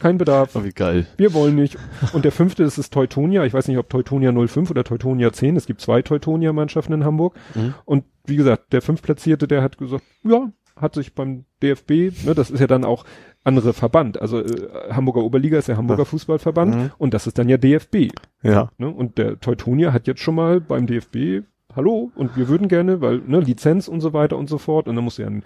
kein 0.00 0.18
Bedarf. 0.18 0.50
Oh, 0.56 0.64
wie 0.64 0.70
geil. 0.72 1.06
Wir 1.16 1.34
wollen 1.34 1.56
nicht. 1.56 1.76
Und 2.12 2.24
der 2.24 2.32
fünfte 2.32 2.62
ist 2.62 2.78
es 2.78 2.90
Teutonia. 2.90 3.44
Ich 3.44 3.52
weiß 3.54 3.66
nicht, 3.68 3.78
ob 3.78 3.88
Teutonia 3.90 4.32
05 4.32 4.70
oder 4.70 4.84
Teutonia 4.84 5.32
10. 5.32 5.56
Es 5.56 5.66
gibt 5.66 5.80
zwei 5.80 6.02
Teutonia-Mannschaften 6.02 6.92
in 6.92 7.04
Hamburg. 7.04 7.34
Mhm. 7.54 7.74
Und 7.84 8.04
wie 8.26 8.36
gesagt, 8.36 8.72
der 8.72 8.82
Fünftplatzierte, 8.82 9.48
der 9.48 9.62
hat 9.62 9.78
gesagt, 9.78 10.04
ja, 10.22 10.50
hat 10.76 10.94
sich 10.94 11.14
beim 11.14 11.44
DFB, 11.62 11.90
ne, 12.26 12.34
das 12.34 12.50
ist 12.50 12.58
ja 12.60 12.66
dann 12.66 12.84
auch 12.84 13.04
andere 13.44 13.72
Verband. 13.72 14.20
Also 14.20 14.40
äh, 14.40 14.68
Hamburger 14.90 15.22
Oberliga 15.22 15.58
ist 15.58 15.68
der 15.68 15.76
Hamburger 15.76 16.02
Ja. 16.02 16.06
Fußballverband 16.06 16.74
Mhm. 16.74 16.90
und 16.98 17.14
das 17.14 17.26
ist 17.26 17.38
dann 17.38 17.48
ja 17.48 17.56
DFB. 17.58 18.08
Ja. 18.42 18.70
Ne? 18.78 18.88
Und 18.88 19.18
der 19.18 19.38
Teutonia 19.38 19.92
hat 19.92 20.06
jetzt 20.08 20.20
schon 20.20 20.34
mal 20.34 20.60
beim 20.60 20.86
DFB, 20.86 21.44
hallo, 21.76 22.10
und 22.16 22.36
wir 22.36 22.48
würden 22.48 22.68
gerne, 22.68 23.00
weil, 23.00 23.18
ne, 23.26 23.40
Lizenz 23.40 23.86
und 23.88 24.00
so 24.00 24.12
weiter 24.12 24.36
und 24.36 24.48
so 24.48 24.58
fort. 24.58 24.88
Und 24.88 24.96
dann 24.96 25.04
muss 25.04 25.18
er 25.18 25.28
ein 25.28 25.42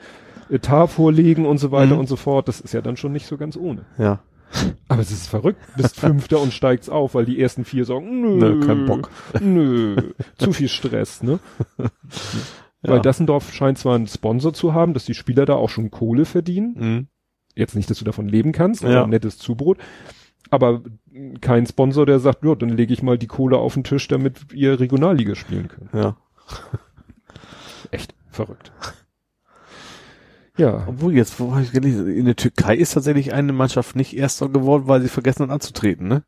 Etat 0.51 0.89
vorlegen 0.89 1.47
und 1.47 1.59
so 1.59 1.71
weiter 1.71 1.95
Mhm. 1.95 2.01
und 2.01 2.09
so 2.09 2.17
fort. 2.17 2.49
Das 2.49 2.61
ist 2.61 2.73
ja 2.75 2.81
dann 2.81 2.97
schon 2.97 3.13
nicht 3.13 3.27
so 3.27 3.37
ganz 3.37 3.57
ohne. 3.57 3.85
Ja. 3.99 4.21
Aber 4.89 5.03
es 5.03 5.11
ist 5.11 5.27
verrückt, 5.29 5.61
bist 5.77 5.97
Fünfter 6.01 6.41
und 6.41 6.53
steigst 6.55 6.89
auf, 6.91 7.15
weil 7.15 7.27
die 7.27 7.41
ersten 7.41 7.65
vier 7.67 7.85
sagen, 7.85 8.23
nö, 8.23 8.37
Nö, 8.39 8.67
kein 8.67 8.87
Bock. 8.87 9.11
nö, 9.41 9.97
zu 10.39 10.53
viel 10.53 10.69
Stress, 10.69 11.23
ne? 11.23 11.39
Ja. 12.81 12.93
Weil 12.93 13.01
Dassendorf 13.01 13.53
scheint 13.53 13.77
zwar 13.77 13.97
einen 13.97 14.07
Sponsor 14.07 14.55
zu 14.55 14.73
haben, 14.73 14.95
dass 14.95 15.05
die 15.05 15.15
Spieler 15.15 15.45
da 15.47 15.55
auch 15.55 15.69
schon 15.69 15.91
Kohle 15.91 16.25
verdienen. 16.25 16.75
Mhm. 16.79 17.07
Jetzt 17.57 17.75
nicht, 17.75 17.91
dass 17.91 17.99
du 17.99 18.05
davon 18.05 18.29
leben 18.29 18.53
kannst, 18.53 18.85
Ja. 18.85 19.03
ein 19.03 19.11
nettes 19.11 19.37
Zubrot. 19.37 19.79
Aber 20.51 20.83
kein 21.41 21.67
Sponsor, 21.67 22.07
der 22.07 22.21
sagt, 22.21 22.45
ja, 22.45 22.55
dann 22.55 22.69
lege 22.69 22.93
ich 22.95 23.03
mal 23.03 23.19
die 23.19 23.27
Kohle 23.27 23.57
auf 23.59 23.75
den 23.75 23.83
Tisch, 23.83 24.07
damit 24.07 24.53
ihr 24.55 24.79
Regionalliga 24.79 25.35
spielen 25.35 25.67
könnt. 25.67 25.93
Ja. 25.93 26.17
Echt 27.91 28.15
verrückt. 28.31 28.71
Ja, 30.59 30.85
Obwohl 30.89 31.15
jetzt, 31.15 31.39
wo 31.39 31.53
habe 31.53 31.63
ich 31.63 31.73
gelesen, 31.73 32.09
in 32.09 32.27
der 32.27 32.37
Türkei 32.37 32.77
ist 32.77 32.95
tatsächlich 32.95 33.33
eine 33.33 33.53
Mannschaft 33.53 33.97
nicht 33.97 34.17
Erster 34.17 34.49
geworden, 34.49 34.89
weil 34.89 35.01
sie 35.01 35.09
vergessen 35.09 35.45
hat 35.45 35.51
anzutreten, 35.51 36.09
ne? 36.09 36.25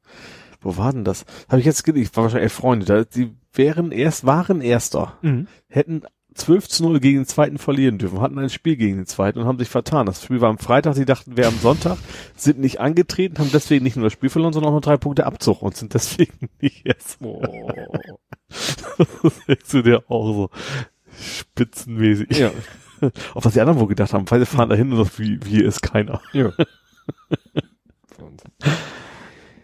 Wo 0.61 0.77
war 0.77 0.93
denn 0.93 1.05
das? 1.05 1.25
Habe 1.49 1.61
ich 1.61 1.67
jetzt 1.67 1.85
gelesen, 1.85 2.13
war 2.15 2.25
wahrscheinlich 2.25 2.53
Freunde, 2.53 2.87
da, 2.87 3.05
die 3.05 3.33
wären 3.53 3.93
erst, 3.93 4.25
waren 4.27 4.61
Erster, 4.61 5.15
mhm. 5.23 5.49
hätten 5.69 6.03
12 6.35 6.69
zu 6.69 6.83
0 6.85 7.01
gegen 7.01 7.19
den 7.21 7.27
zweiten 7.27 7.59
verlieren 7.59 7.99
dürfen, 7.99 8.21
hatten 8.21 8.39
ein 8.39 8.51
Spiel 8.51 8.77
gegen 8.77 8.97
den 8.97 9.07
zweiten 9.07 9.41
und 9.41 9.47
haben 9.47 9.59
sich 9.59 9.69
vertan. 9.69 10.07
Das 10.07 10.25
Spiel 10.25 10.41
war 10.41 10.49
am 10.49 10.59
Freitag, 10.59 10.95
sie 10.95 11.05
dachten, 11.05 11.37
wäre 11.37 11.49
am 11.49 11.59
Sonntag, 11.59 11.99
sind 12.37 12.61
nicht 12.61 12.79
angetreten, 12.81 13.39
haben 13.39 13.51
deswegen 13.53 13.83
nicht 13.83 13.97
nur 13.97 14.05
das 14.05 14.13
Spiel 14.13 14.31
verloren, 14.31 14.53
sondern 14.53 14.71
auch 14.71 14.77
noch 14.77 14.83
drei 14.83 14.97
Punkte 14.97 15.27
Abzug 15.27 15.63
und 15.63 15.77
sind 15.77 15.95
deswegen 15.95 16.49
nicht 16.61 16.87
erst. 16.87 17.19
Oh. 17.21 17.43
Das 19.23 19.45
denkst 19.47 19.71
du 19.71 19.83
dir 19.83 20.03
auch 20.09 20.27
so 20.27 20.51
spitzenmäßig. 21.21 22.37
ja, 22.37 22.51
Auf 23.35 23.45
was 23.45 23.53
die 23.55 23.61
anderen 23.61 23.81
wohl 23.81 23.89
gedacht 23.89 24.13
haben, 24.13 24.31
weil 24.31 24.41
sie 24.41 24.47
fahren 24.47 24.69
da 24.69 24.75
hin 24.75 24.93
und 24.93 24.99
das, 24.99 25.19
wie, 25.19 25.39
wie 25.45 25.63
ist 25.63 25.83
keiner. 25.83 26.21
ja. 26.33 26.53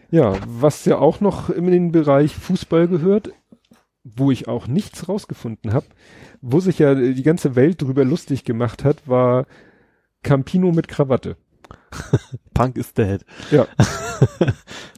Ja, 0.09 0.35
was 0.47 0.85
ja 0.85 0.97
auch 0.97 1.19
noch 1.19 1.49
in 1.49 1.67
den 1.67 1.91
Bereich 1.91 2.33
Fußball 2.33 2.87
gehört, 2.87 3.31
wo 4.03 4.31
ich 4.31 4.47
auch 4.47 4.67
nichts 4.67 5.09
rausgefunden 5.09 5.73
habe, 5.73 5.85
wo 6.41 6.59
sich 6.59 6.79
ja 6.79 6.95
die 6.95 7.23
ganze 7.23 7.55
Welt 7.55 7.81
drüber 7.81 8.05
lustig 8.05 8.45
gemacht 8.45 8.83
hat, 8.83 9.07
war 9.07 9.45
Campino 10.23 10.71
mit 10.71 10.87
Krawatte. 10.87 11.35
Punk 12.53 12.77
is 12.77 12.93
dead. 12.93 13.25
Ja. 13.51 13.67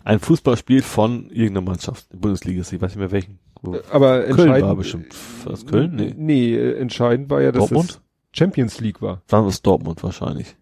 Ein 0.03 0.19
Fußballspiel 0.19 0.83
von 0.83 1.29
irgendeiner 1.31 1.65
Mannschaft, 1.65 2.07
Bundesliga, 2.13 2.61
ich 2.61 2.71
weiß 2.73 2.91
nicht 2.91 2.97
mehr 2.97 3.11
welchen. 3.11 3.39
Wo. 3.61 3.77
Aber 3.91 4.21
Köln 4.21 4.39
entscheidend. 4.39 4.67
war 4.67 4.75
bestimmt. 4.75 5.15
War 5.43 5.51
das 5.51 5.65
Köln? 5.65 5.95
Nee. 5.95 6.13
Nee, 6.15 6.71
entscheidend 6.73 7.29
war 7.29 7.41
ja, 7.41 7.51
dass 7.51 7.61
Dortmund? 7.61 8.01
Champions 8.33 8.79
League 8.79 9.01
war. 9.01 9.21
Dann 9.27 9.41
war 9.43 9.49
es 9.49 9.61
Dortmund 9.61 10.03
wahrscheinlich. 10.03 10.55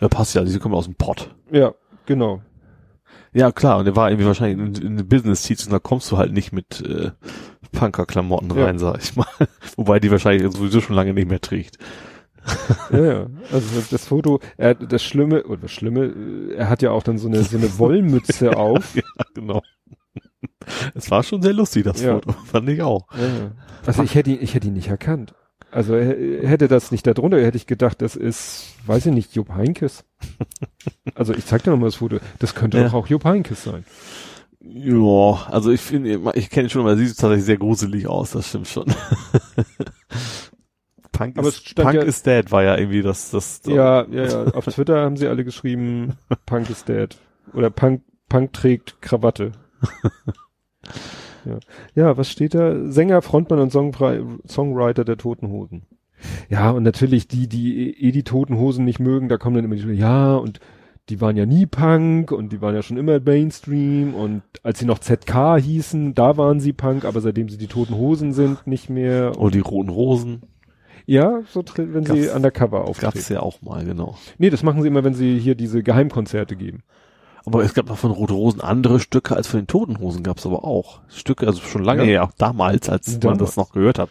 Ja, 0.00 0.08
passt 0.08 0.34
ja, 0.34 0.44
diese 0.44 0.60
kommen 0.60 0.74
aus 0.74 0.84
dem 0.84 0.94
Pott. 0.94 1.34
Ja, 1.50 1.74
genau. 2.04 2.42
Ja, 3.32 3.52
klar, 3.52 3.78
und 3.78 3.84
der 3.84 3.96
war 3.96 4.10
irgendwie 4.10 4.26
wahrscheinlich 4.26 4.78
in, 4.80 4.86
in 4.86 4.96
den 4.96 5.08
Business 5.08 5.44
Seats 5.44 5.66
und 5.66 5.72
da 5.72 5.78
kommst 5.78 6.10
du 6.10 6.16
halt 6.18 6.32
nicht 6.32 6.52
mit 6.52 6.80
äh, 6.82 7.10
Punker-Klamotten 7.72 8.50
Ja. 8.56 8.64
rein, 8.64 8.78
sag 8.78 9.02
ich 9.02 9.16
mal. 9.16 9.26
Wobei 9.76 10.00
die 10.00 10.10
wahrscheinlich 10.10 10.50
sowieso 10.52 10.80
schon 10.80 10.96
lange 10.96 11.12
nicht 11.14 11.28
mehr 11.28 11.40
trägt. 11.40 11.78
Ja, 12.92 12.98
ja. 13.04 13.26
Also 13.52 13.82
das, 13.90 14.06
Foto, 14.06 14.40
er, 14.56 14.74
das 14.74 15.02
Schlimme, 15.02 15.44
oder 15.44 15.62
das 15.62 15.72
Schlimme, 15.72 16.04
äh, 16.06 16.54
er 16.54 16.68
hat 16.70 16.80
ja 16.82 16.90
auch 16.92 17.02
dann 17.02 17.18
so 17.18 17.28
eine, 17.28 17.42
so 17.42 17.56
eine 17.56 17.78
Wollmütze 17.78 18.56
auf. 18.56 18.94
Ja, 18.94 19.02
genau. 19.34 19.62
Es 20.94 21.10
war 21.10 21.22
schon 21.22 21.42
sehr 21.42 21.52
lustig, 21.52 21.84
das 21.84 22.00
Ja. 22.02 22.14
Foto. 22.14 22.32
Fand 22.32 22.68
ich 22.68 22.82
auch. 22.82 23.06
Ja. 23.12 23.50
Also 23.84 24.02
ich 24.02 24.14
hätte 24.14 24.30
ihn, 24.30 24.38
ich 24.40 24.54
hätte 24.54 24.68
ihn 24.68 24.74
nicht 24.74 24.88
erkannt. 24.88 25.34
Also 25.76 25.94
hätte 25.98 26.68
das 26.68 26.90
nicht 26.90 27.06
darunter, 27.06 27.38
hätte 27.38 27.58
ich 27.58 27.66
gedacht, 27.66 28.00
das 28.00 28.16
ist, 28.16 28.74
weiß 28.86 29.04
ich 29.06 29.12
nicht, 29.12 29.34
Jupp 29.34 29.50
Heinkes. 29.50 30.04
Also 31.14 31.32
ich 31.34 31.44
zeig 31.46 31.62
dir 31.62 31.70
nochmal 31.70 31.88
das 31.88 31.96
Foto. 31.96 32.18
Das 32.38 32.54
könnte 32.54 32.78
Ja. 32.78 32.84
doch 32.84 32.94
auch 32.94 33.06
Jupp 33.06 33.24
Heinkes 33.24 33.62
sein. 33.64 33.84
Ja, 34.60 35.46
also 35.50 35.70
ich 35.70 35.80
finde, 35.80 36.20
ich 36.34 36.50
kenne 36.50 36.68
schon, 36.70 36.80
aber 36.82 36.90
er 36.90 36.96
sieht 36.96 37.08
tatsächlich 37.16 37.44
sehr 37.44 37.58
gruselig 37.58 38.06
aus, 38.08 38.32
das 38.32 38.48
stimmt 38.48 38.66
schon. 38.68 38.86
Punk, 41.12 41.38
Aber 41.38 41.48
is, 41.48 41.54
es 41.56 41.60
stand 41.62 41.86
Punk 41.88 41.94
ja- 41.96 42.02
is 42.02 42.22
dead 42.22 42.50
war 42.50 42.62
ja 42.64 42.76
irgendwie 42.76 43.02
das, 43.02 43.30
das, 43.30 43.60
Ja, 43.66 44.04
ja, 44.10 44.24
ja. 44.24 44.44
Auf 44.54 44.64
Twitter 44.66 45.00
haben 45.00 45.16
sie 45.16 45.28
alle 45.28 45.44
geschrieben, 45.44 46.14
Punk 46.46 46.68
is 46.70 46.84
dead. 46.84 47.16
Oder 47.52 47.70
Punk, 47.70 48.02
Punk 48.28 48.52
trägt 48.52 49.00
Krawatte. 49.00 49.52
Ja. 51.46 51.58
ja, 51.94 52.16
was 52.16 52.30
steht 52.30 52.54
da? 52.54 52.90
Sänger, 52.90 53.22
Frontmann 53.22 53.60
und 53.60 53.72
Songwri- 53.72 54.24
Songwriter 54.48 55.04
der 55.04 55.16
Toten 55.16 55.48
Hosen. 55.48 55.82
Ja, 56.48 56.70
und 56.70 56.82
natürlich 56.82 57.28
die, 57.28 57.46
die 57.48 57.90
eh 58.02 58.10
die 58.12 58.22
Toten 58.24 58.56
Hosen 58.56 58.84
nicht 58.84 59.00
mögen, 59.00 59.28
da 59.28 59.36
kommen 59.36 59.56
dann 59.56 59.64
immer 59.64 59.76
die, 59.76 59.92
ja, 59.92 60.34
und 60.36 60.60
die 61.08 61.20
waren 61.20 61.36
ja 61.36 61.46
nie 61.46 61.66
Punk 61.66 62.32
und 62.32 62.52
die 62.52 62.60
waren 62.60 62.74
ja 62.74 62.82
schon 62.82 62.96
immer 62.96 63.20
Mainstream 63.20 64.14
und 64.14 64.42
als 64.64 64.78
sie 64.80 64.86
noch 64.86 64.98
ZK 64.98 65.56
hießen, 65.60 66.14
da 66.14 66.36
waren 66.36 66.58
sie 66.58 66.72
Punk, 66.72 67.04
aber 67.04 67.20
seitdem 67.20 67.48
sie 67.48 67.58
die 67.58 67.68
Toten 67.68 67.94
Hosen 67.96 68.32
sind, 68.32 68.66
nicht 68.66 68.90
mehr. 68.90 69.32
Oh, 69.38 69.48
die 69.50 69.60
roten 69.60 69.90
Rosen. 69.90 70.42
Ja, 71.04 71.42
so 71.52 71.62
tritt, 71.62 71.94
wenn 71.94 72.04
sie 72.04 72.22
Gab's- 72.22 72.34
undercover 72.34 72.78
Gab's 72.84 73.04
auftreten. 73.04 73.32
ja 73.34 73.40
auch 73.40 73.62
mal, 73.62 73.84
genau. 73.84 74.16
Nee, 74.38 74.50
das 74.50 74.64
machen 74.64 74.82
sie 74.82 74.88
immer, 74.88 75.04
wenn 75.04 75.14
sie 75.14 75.38
hier 75.38 75.54
diese 75.54 75.84
Geheimkonzerte 75.84 76.56
geben. 76.56 76.80
Aber 77.46 77.62
es 77.64 77.74
gab 77.74 77.86
noch 77.88 77.96
von 77.98 78.10
Rote 78.10 78.32
Rosen 78.34 78.60
andere 78.60 78.98
Stücke 79.00 79.36
als 79.36 79.46
von 79.46 79.60
den 79.60 79.66
Toten 79.68 79.98
Hosen 80.00 80.22
gab's 80.24 80.44
aber 80.46 80.64
auch. 80.64 81.00
Stücke, 81.08 81.46
also 81.46 81.60
schon 81.62 81.84
lange 81.84 82.02
Ja. 82.02 82.06
her, 82.08 82.24
auch 82.24 82.32
damals, 82.36 82.88
als 82.90 83.08
man 83.12 83.20
Damals. 83.20 83.38
das 83.40 83.56
noch 83.56 83.72
gehört 83.72 83.98
hat. 83.98 84.10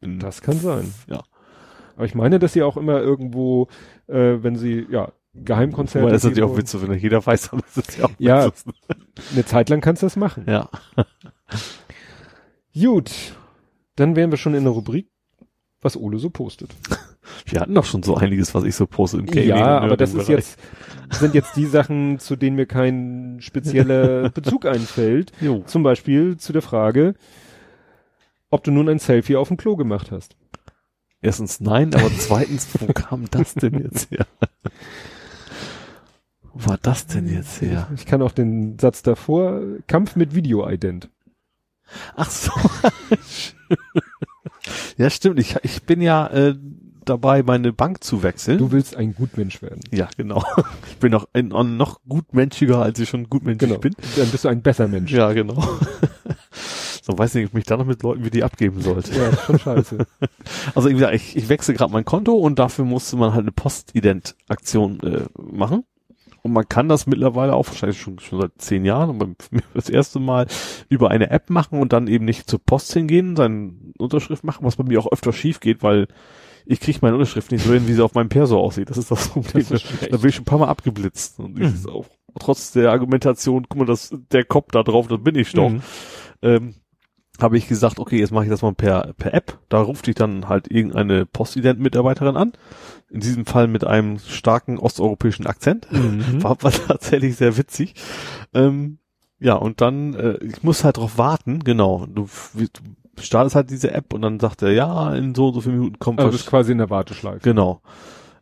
Das 0.00 0.40
kann 0.40 0.58
sein. 0.60 0.94
Ja. 1.08 1.22
Aber 1.96 2.04
ich 2.04 2.14
meine, 2.14 2.38
dass 2.38 2.52
sie 2.52 2.62
auch 2.62 2.76
immer 2.76 3.00
irgendwo, 3.00 3.68
äh, 4.06 4.36
wenn 4.42 4.56
sie, 4.56 4.86
ja, 4.90 5.12
Geheimkonzerte 5.38 6.04
Weil 6.06 6.12
das 6.12 6.22
ist 6.24 6.30
natürlich 6.30 6.44
geben 6.44 6.54
auch 6.54 6.58
witzig, 6.58 6.88
wenn 6.88 6.98
jeder 6.98 7.26
weiß, 7.26 7.52
aber 7.52 7.62
das 7.74 7.88
ist 7.88 7.98
ja 7.98 8.04
auch 8.06 8.10
Ja. 8.18 8.46
witzig. 8.46 8.72
eine 9.34 9.44
Zeit 9.44 9.68
lang 9.68 9.80
kannst 9.82 10.02
du 10.02 10.06
das 10.06 10.16
machen. 10.16 10.44
Ja. 10.48 10.70
Gut. 12.74 13.10
Dann 13.96 14.14
wären 14.16 14.30
wir 14.30 14.38
schon 14.38 14.54
in 14.54 14.64
der 14.64 14.72
Rubrik, 14.72 15.08
was 15.80 15.96
Ole 15.96 16.18
so 16.18 16.30
postet. 16.30 16.70
Wir 17.44 17.60
hatten 17.60 17.74
doch 17.74 17.84
schon 17.84 18.02
so 18.02 18.16
einiges, 18.16 18.54
was 18.54 18.64
ich 18.64 18.74
so 18.74 18.86
poste 18.86 19.18
im 19.18 19.26
Gaming. 19.26 19.48
ja, 19.48 19.78
aber 19.78 19.96
das 19.96 20.14
ist 20.14 20.28
jetzt, 20.28 20.58
sind 21.10 21.34
jetzt 21.34 21.56
die 21.56 21.66
Sachen, 21.66 22.18
zu 22.18 22.36
denen 22.36 22.56
mir 22.56 22.66
kein 22.66 23.38
spezieller 23.40 24.30
Bezug 24.34 24.66
einfällt. 24.66 25.32
Jo. 25.40 25.62
Zum 25.66 25.82
Beispiel 25.82 26.36
zu 26.36 26.52
der 26.52 26.62
Frage, 26.62 27.14
ob 28.50 28.64
du 28.64 28.70
nun 28.70 28.88
ein 28.88 28.98
Selfie 28.98 29.36
auf 29.36 29.48
dem 29.48 29.56
Klo 29.56 29.76
gemacht 29.76 30.10
hast. 30.10 30.36
Erstens 31.22 31.60
nein, 31.60 31.94
aber 31.94 32.10
zweitens, 32.18 32.68
wo 32.78 32.86
kam 32.94 33.28
das 33.30 33.54
denn 33.54 33.82
jetzt 33.82 34.10
her? 34.10 34.26
Wo 36.42 36.70
war 36.70 36.78
das 36.80 37.06
denn 37.06 37.26
jetzt 37.26 37.60
her? 37.60 37.88
Ich 37.94 38.06
kann 38.06 38.22
auch 38.22 38.32
den 38.32 38.78
Satz 38.78 39.02
davor, 39.02 39.60
Kampf 39.86 40.16
mit 40.16 40.34
Video-Ident. 40.34 41.10
Ach 42.14 42.30
so. 42.30 42.52
ja, 44.96 45.10
stimmt. 45.10 45.38
Ich, 45.38 45.56
ich 45.62 45.82
bin 45.84 46.00
ja 46.00 46.26
äh, 46.28 46.54
dabei, 47.08 47.42
meine 47.42 47.72
Bank 47.72 48.02
zu 48.04 48.22
wechseln. 48.22 48.58
Du 48.58 48.72
willst 48.72 48.96
ein 48.96 49.14
Gutmensch 49.14 49.62
werden. 49.62 49.80
ja, 49.92 50.08
genau. 50.16 50.42
Ich 50.90 50.96
bin 50.98 51.12
noch 51.12 51.28
ein, 51.32 51.48
noch 51.76 52.00
gutmenschiger, 52.08 52.80
als 52.82 52.98
ich 52.98 53.08
schon 53.08 53.28
gutmenschig 53.28 53.68
Genau. 53.68 53.78
bin. 53.80 53.94
Dann 54.16 54.28
bist 54.30 54.44
du 54.44 54.48
ein 54.48 54.62
besser 54.62 54.88
Mensch. 54.88 55.12
Ja, 55.12 55.32
genau. 55.32 55.62
so 57.02 57.16
weiß 57.16 57.34
nicht, 57.34 57.44
ob 57.44 57.50
ich 57.50 57.54
mich 57.54 57.64
da 57.64 57.76
noch 57.76 57.84
mit 57.86 58.02
Leuten 58.02 58.24
wie 58.24 58.30
die 58.30 58.42
abgeben 58.44 58.80
sollte. 58.80 59.12
Ja, 59.14 59.36
schon 59.36 59.58
scheiße. 59.58 59.98
Also 60.74 60.88
wie 60.88 60.94
gesagt, 60.94 61.14
ich, 61.14 61.36
ich 61.36 61.48
wechsle 61.48 61.74
gerade 61.74 61.92
mein 61.92 62.04
Konto 62.04 62.32
und 62.34 62.58
dafür 62.58 62.84
musste 62.84 63.16
man 63.16 63.32
halt 63.32 63.42
eine 63.42 63.52
Postident-Aktion 63.52 65.00
äh, 65.00 65.26
machen. 65.40 65.84
Und 66.42 66.52
man 66.52 66.68
kann 66.68 66.88
das 66.88 67.06
mittlerweile 67.06 67.54
auch 67.54 67.66
wahrscheinlich 67.66 68.00
schon, 68.00 68.20
schon 68.20 68.40
seit 68.40 68.52
zehn 68.58 68.84
Jahren 68.84 69.20
und 69.20 69.36
das 69.74 69.88
erste 69.88 70.20
Mal 70.20 70.46
über 70.88 71.10
eine 71.10 71.30
App 71.30 71.50
machen 71.50 71.80
und 71.80 71.92
dann 71.92 72.06
eben 72.06 72.24
nicht 72.24 72.48
zur 72.48 72.60
Post 72.64 72.92
hingehen, 72.92 73.34
seine 73.36 73.72
Unterschrift 73.98 74.44
machen, 74.44 74.64
was 74.64 74.76
bei 74.76 74.84
mir 74.84 75.00
auch 75.00 75.10
öfter 75.10 75.32
schief 75.32 75.58
geht, 75.60 75.82
weil 75.82 76.06
ich 76.66 76.80
kriege 76.80 76.98
meine 77.02 77.14
Unterschrift 77.14 77.52
nicht 77.52 77.64
so 77.64 77.72
hin, 77.72 77.86
wie 77.86 77.92
sie 77.92 78.04
auf 78.04 78.14
meinem 78.14 78.28
Perso 78.28 78.60
aussieht. 78.60 78.90
Das 78.90 78.98
ist 78.98 79.10
das 79.10 79.28
Problem. 79.28 79.64
Das 79.68 79.70
ist 79.70 79.86
da 80.10 80.16
bin 80.16 80.28
ich 80.28 80.34
schon 80.34 80.42
ein 80.42 80.46
paar 80.46 80.58
Mal 80.58 80.68
abgeblitzt. 80.68 81.38
Und 81.38 81.58
ich 81.58 81.72
ist 81.72 81.88
auch, 81.88 82.06
trotz 82.38 82.72
der 82.72 82.90
Argumentation, 82.90 83.66
guck 83.68 83.78
mal, 83.78 83.86
das, 83.86 84.14
der 84.32 84.44
Kopf 84.44 84.72
da 84.72 84.82
drauf, 84.82 85.06
das 85.08 85.22
bin 85.22 85.36
ich 85.36 85.52
doch 85.52 85.70
Mhm. 85.70 85.82
ähm, 86.42 86.74
habe 87.40 87.58
ich 87.58 87.68
gesagt, 87.68 87.98
okay, 87.98 88.18
jetzt 88.18 88.32
mache 88.32 88.44
ich 88.44 88.50
das 88.50 88.62
mal 88.62 88.74
per, 88.74 89.12
per 89.18 89.34
App. 89.34 89.58
Da 89.68 89.80
ruft 89.80 90.06
dich 90.06 90.14
dann 90.14 90.48
halt 90.48 90.70
irgendeine 90.70 91.26
Postident-Mitarbeiterin 91.26 92.36
an. 92.36 92.52
In 93.10 93.20
diesem 93.20 93.44
Fall 93.46 93.68
mit 93.68 93.84
einem 93.84 94.18
starken 94.18 94.78
osteuropäischen 94.78 95.46
Akzent. 95.46 95.86
Mhm. 95.92 96.42
War, 96.42 96.62
war 96.62 96.72
tatsächlich 96.72 97.36
sehr 97.36 97.56
witzig. 97.56 97.94
Ähm, 98.54 98.98
ja, 99.38 99.54
und 99.54 99.82
dann, 99.82 100.14
äh, 100.14 100.38
ich 100.42 100.62
muss 100.62 100.82
halt 100.82 100.96
drauf 100.96 101.18
warten, 101.18 101.62
genau. 101.62 102.06
Du, 102.06 102.28
du 102.54 102.68
startest 103.20 103.56
halt 103.56 103.70
diese 103.70 103.92
App 103.92 104.12
und 104.12 104.22
dann 104.22 104.38
sagt 104.40 104.62
er, 104.62 104.72
ja, 104.72 105.14
in 105.14 105.34
so 105.34 105.48
und 105.48 105.54
so 105.54 105.60
vielen 105.62 105.78
Minuten 105.78 105.98
kommt 105.98 106.18
Also 106.18 106.28
du 106.30 106.34
was. 106.34 106.40
bist 106.42 106.50
quasi 106.50 106.72
in 106.72 106.78
der 106.78 106.90
Warteschleife. 106.90 107.40
Genau. 107.40 107.80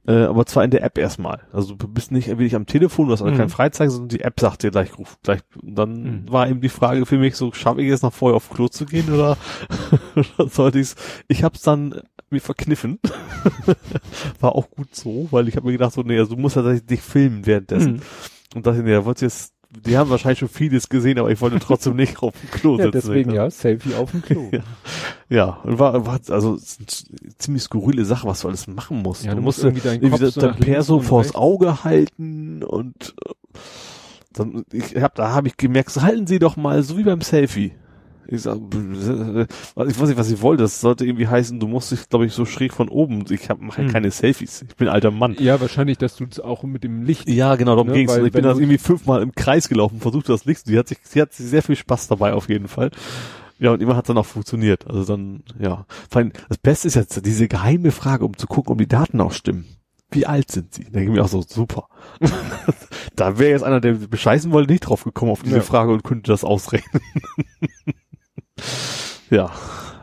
Äh, 0.07 0.25
aber 0.25 0.45
zwar 0.45 0.65
in 0.65 0.71
der 0.71 0.83
App 0.85 0.99
erstmal. 0.99 1.41
Also 1.51 1.75
du 1.75 1.89
bist 1.89 2.13
nicht 2.13 2.29
wirklich 2.29 2.55
am 2.55 2.67
Telefon, 2.67 3.07
du 3.07 3.13
hast 3.15 3.23
also 3.23 3.33
Mhm. 3.33 3.39
kein 3.39 3.49
Freizeichen, 3.49 3.91
sondern 3.91 4.09
die 4.11 4.21
App 4.21 4.39
sagt 4.39 4.63
dir 4.63 4.71
gleich, 4.71 4.99
ruf 4.99 5.17
gleich. 5.23 5.41
Und 5.63 5.77
dann 5.77 6.03
Mhm. 6.25 6.33
war 6.33 6.47
eben 6.49 6.61
die 6.61 6.69
Frage 6.69 7.07
für 7.07 7.17
mich 7.17 7.37
so, 7.37 7.53
schaffe 7.53 7.81
ich 7.81 7.89
jetzt 7.89 8.03
noch 8.03 8.13
vorher 8.13 8.37
auf 8.37 8.51
Klo 8.51 8.69
zu 8.69 8.85
gehen 8.85 9.11
oder, 9.11 9.39
oder 10.39 10.49
sollte 10.51 10.79
ich's? 10.81 10.95
Ich 11.29 11.43
hab's 11.43 11.63
dann 11.63 12.03
mir 12.29 12.41
verkniffen. 12.43 12.99
war 14.41 14.55
auch 14.55 14.69
gut 14.71 14.95
so, 14.95 15.29
weil 15.31 15.49
ich 15.49 15.57
habe 15.57 15.67
mir 15.67 15.73
gedacht, 15.73 15.93
so, 15.95 16.03
nee, 16.03 16.19
also 16.19 16.35
du 16.35 16.41
musst 16.41 16.57
tatsächlich 16.57 16.85
dich 16.87 17.01
filmen 17.01 17.47
währenddessen. 17.47 17.95
Mhm. 17.95 18.01
Und 18.57 18.67
dachte, 18.67 18.83
ja, 18.89 19.05
wollt 19.07 19.23
ihr 19.23 19.29
jetzt, 19.29 19.54
die 19.87 19.97
haben 19.99 20.11
wahrscheinlich 20.11 20.39
schon 20.39 20.49
vieles 20.49 20.89
gesehen, 20.89 21.19
aber 21.19 21.31
ich 21.31 21.41
wollte 21.41 21.59
trotzdem 21.59 21.97
nicht 21.97 22.23
auf 22.23 22.35
dem 22.41 22.51
Klo 22.51 22.73
Ja, 22.79 22.85
sitzen. 22.85 22.93
deswegen 22.93 23.31
ja, 23.33 23.51
Selfie 23.51 23.95
auf 23.95 24.11
dem 24.11 24.23
Klo. 24.23 24.49
Ja. 24.53 24.61
Ja, 25.31 25.45
und 25.65 25.79
war, 25.79 26.07
war 26.07 26.21
also 26.29 26.59
ziemlich 27.39 27.63
skurrile 27.63 28.05
Sache, 28.05 28.27
was 28.29 28.41
du 28.43 28.49
alles 28.49 28.67
machen 28.67 29.03
musst. 29.03 29.25
Ja, 29.25 29.31
du 29.31 29.37
du 29.37 29.43
musst 29.43 29.63
irgendwie 29.65 29.83
deinen 29.83 29.95
irgendwie 30.03 30.11
Kopf 30.11 30.21
das- 30.21 30.35
so 30.35 30.41
dein 30.43 30.57
Perso 30.57 31.01
vors 31.01 31.27
rechts. 31.27 31.37
Auge 31.37 31.83
halten 31.85 32.63
und 32.63 33.15
äh, 33.27 33.59
dann, 34.33 34.65
ich 34.73 34.97
hab, 34.97 35.15
da 35.15 35.31
habe 35.31 35.49
ich 35.49 35.57
gemerkt, 35.57 35.91
so 35.91 36.03
halten 36.03 36.27
Sie 36.27 36.39
doch 36.39 36.57
mal, 36.57 36.83
so 36.83 36.99
wie 36.99 37.05
beim 37.05 37.21
Selfie. 37.21 37.73
Ich 38.29 38.43
sag, 38.43 38.57
ich 38.73 39.77
weiß 39.77 40.09
nicht, 40.09 40.17
was 40.17 40.31
ich 40.31 40.41
wollte. 40.43 40.63
Das 40.63 40.81
sollte 40.81 41.05
irgendwie 41.05 41.29
heißen, 41.29 41.61
du 41.61 41.67
musst 41.69 41.91
dich, 41.91 42.09
glaube 42.09 42.27
ich, 42.27 42.33
so 42.33 42.45
schräg 42.45 42.73
von 42.73 42.89
oben. 42.89 43.25
Ich 43.31 43.51
hab, 43.51 43.61
mache 43.61 43.83
Hm. 43.83 43.91
keine 43.93 44.11
Selfies. 44.11 44.63
Ich 44.69 44.77
bin 44.77 44.89
alter 44.89 45.11
Mann. 45.11 45.37
Ja, 45.39 45.61
wahrscheinlich, 45.61 45.99
dass 45.99 46.17
du 46.17 46.25
es 46.31 46.41
auch 46.41 46.63
mit 46.63 46.85
dem 46.85 47.03
Licht. 47.03 47.29
Ja, 47.29 47.57
genau, 47.57 47.73
darum 47.77 47.89
Ne, 47.89 47.95
ging's. 47.95 48.13
weil 48.13 48.27
ich 48.27 48.33
bin 48.33 48.43
da 48.45 48.51
irgendwie 48.53 48.79
fünfmal 48.79 49.23
im 49.23 49.35
Kreis 49.35 49.69
gelaufen, 49.69 50.01
versucht 50.01 50.29
das 50.29 50.45
Licht. 50.45 50.67
Sie 50.67 50.79
hat 50.79 50.89
sich, 50.89 50.99
sie 51.03 51.21
hat 51.21 51.33
sehr 51.33 51.63
viel 51.63 51.77
Spaß 51.77 52.09
dabei 52.09 52.33
auf 52.35 52.49
jeden 52.49 52.69
Fall. 52.69 52.91
Ja, 53.59 53.71
und 53.73 53.81
immer 53.83 53.95
hat 53.97 54.09
dann 54.09 54.19
auch 54.19 54.27
funktioniert. 54.27 54.87
Also 54.89 55.05
dann, 55.05 55.43
ja. 55.61 55.87
Vor 56.11 56.21
allem, 56.21 56.33
das 56.49 56.59
Beste 56.59 56.89
ist 56.89 56.95
jetzt 56.97 57.25
diese 57.25 57.47
geheime 57.47 57.93
Frage, 57.93 58.25
um 58.25 58.37
zu 58.37 58.47
gucken, 58.47 58.73
ob 58.73 58.79
die 58.79 58.89
Daten 58.89 59.21
auch 59.21 59.33
stimmen. 59.33 59.65
Wie 60.11 60.27
alt 60.27 60.51
sind 60.51 60.75
sie? 60.75 60.85
Da 60.85 60.91
denke 60.91 61.11
ich 61.11 61.17
mir 61.17 61.25
auch 61.25 61.29
so, 61.29 61.43
super. 61.43 61.89
da 63.17 63.39
wäre 63.39 63.51
jetzt 63.51 63.63
einer, 63.65 63.81
der 63.81 63.95
bescheißen 63.95 64.53
wollte, 64.53 64.71
nicht 64.73 64.81
drauf 64.83 65.05
gekommen 65.05 65.31
auf 65.33 65.43
diese 65.43 65.57
Ja. 65.57 65.63
Frage 65.63 65.93
und 65.93 66.05
könnte 66.05 66.31
das 66.31 66.45
ausrechnen. 66.45 67.01
ja. 69.31 69.51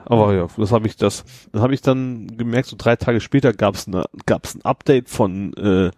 Aber 0.05 0.33
ja, 0.33 0.47
das 0.57 0.71
habe 0.73 0.87
ich 0.87 0.97
das, 0.97 1.23
das 1.53 1.61
habe 1.61 1.73
ich 1.73 1.81
dann 1.81 2.27
gemerkt, 2.35 2.67
so 2.67 2.75
drei 2.77 2.97
Tage 2.97 3.21
später 3.21 3.53
gab's 3.53 3.87
eine, 3.87 4.05
gab's 4.25 4.55
ein 4.55 4.61
Update 4.63 5.07
von 5.07 5.53
äh, 5.53 5.91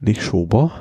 nicht 0.00 0.22
Schober, 0.22 0.72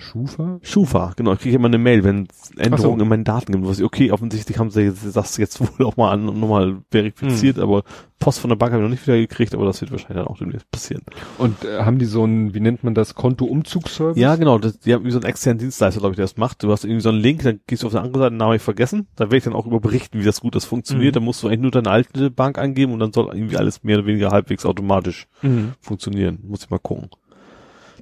Schufa? 0.00 0.58
Schufa, 0.62 1.12
genau. 1.16 1.32
Ich 1.34 1.38
kriege 1.40 1.56
immer 1.56 1.68
eine 1.68 1.78
Mail, 1.78 2.02
wenn 2.04 2.26
es 2.30 2.50
Änderungen 2.56 2.98
so. 2.98 3.02
in 3.04 3.08
meinen 3.08 3.24
Daten 3.24 3.52
gibt. 3.52 3.66
Was 3.66 3.78
ich, 3.78 3.84
okay, 3.84 4.10
offensichtlich 4.10 4.58
haben 4.58 4.70
sie 4.70 4.92
das 5.14 5.36
jetzt 5.36 5.60
wohl 5.60 5.86
auch 5.86 5.96
mal 5.96 6.10
an, 6.10 6.24
nochmal 6.24 6.78
verifiziert, 6.90 7.56
Hm. 7.56 7.62
aber 7.62 7.82
Post 8.18 8.40
von 8.40 8.50
der 8.50 8.56
Bank 8.56 8.72
habe 8.72 8.82
ich 8.82 8.86
noch 8.86 8.90
nicht 8.90 9.06
wieder 9.06 9.16
gekriegt, 9.16 9.54
aber 9.54 9.64
das 9.64 9.80
wird 9.80 9.92
wahrscheinlich 9.92 10.18
dann 10.18 10.26
auch 10.26 10.36
demnächst 10.38 10.70
passieren. 10.70 11.02
Und 11.38 11.64
äh, 11.64 11.78
haben 11.84 11.98
die 11.98 12.04
so 12.04 12.24
ein, 12.24 12.52
wie 12.52 12.60
nennt 12.60 12.84
man 12.84 12.94
das, 12.94 13.14
Kontoumzugsservice? 13.14 14.18
Ja, 14.20 14.36
genau. 14.36 14.58
Das, 14.58 14.78
die 14.78 14.92
haben 14.92 15.04
wie 15.04 15.10
so 15.10 15.18
einen 15.18 15.26
externen 15.28 15.58
Dienstleister, 15.58 16.00
glaube 16.00 16.12
ich, 16.12 16.16
der 16.16 16.24
das 16.24 16.36
macht. 16.36 16.62
Du 16.62 16.70
hast 16.70 16.84
irgendwie 16.84 17.00
so 17.00 17.08
einen 17.08 17.20
Link, 17.20 17.42
dann 17.44 17.60
gehst 17.66 17.82
du 17.82 17.86
auf 17.86 17.92
die 17.94 17.98
andere 17.98 18.18
Seite, 18.24 18.32
den 18.32 18.38
Namen 18.38 18.56
ich 18.56 18.62
vergessen. 18.62 19.06
Da 19.16 19.24
werde 19.24 19.36
ich 19.38 19.44
dann 19.44 19.54
auch 19.54 19.66
über 19.66 19.80
berichten, 19.80 20.18
wie 20.20 20.24
das 20.24 20.40
gut 20.42 20.54
das 20.54 20.66
funktioniert. 20.66 21.14
Mhm. 21.14 21.20
Da 21.20 21.24
musst 21.24 21.42
du 21.42 21.48
eigentlich 21.48 21.60
nur 21.60 21.70
deine 21.70 21.90
alte 21.90 22.30
Bank 22.30 22.58
angeben 22.58 22.92
und 22.92 22.98
dann 23.00 23.12
soll 23.12 23.30
irgendwie 23.32 23.56
alles 23.56 23.82
mehr 23.84 23.98
oder 23.98 24.06
weniger 24.06 24.30
halbwegs 24.30 24.66
automatisch 24.66 25.26
Mhm. 25.42 25.72
funktionieren. 25.80 26.40
Muss 26.46 26.64
ich 26.64 26.70
mal 26.70 26.78
gucken. 26.78 27.08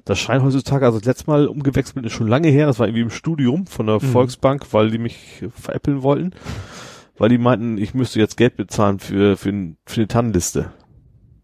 Das 0.09 0.17
scheint 0.19 0.43
heutzutage, 0.43 0.85
also 0.85 0.97
das 0.97 1.05
letzte 1.05 1.29
Mal 1.29 1.47
umgewechselt 1.47 2.03
ist 2.05 2.13
schon 2.13 2.27
lange 2.27 2.47
her. 2.49 2.65
Das 2.65 2.79
war 2.79 2.87
irgendwie 2.87 3.03
im 3.03 3.09
Studium 3.11 3.67
von 3.67 3.85
der 3.85 3.97
Mhm. 3.97 4.07
Volksbank, 4.11 4.65
weil 4.71 4.89
die 4.89 4.97
mich 4.97 5.43
veräppeln 5.55 6.01
wollten. 6.01 6.31
Weil 7.17 7.29
die 7.29 7.37
meinten, 7.37 7.77
ich 7.77 7.93
müsste 7.93 8.17
jetzt 8.19 8.35
Geld 8.37 8.55
bezahlen 8.55 8.97
für, 8.99 9.37
für, 9.37 9.51
für 9.85 9.95
eine 10.01 10.07
Tannenliste. 10.07 10.71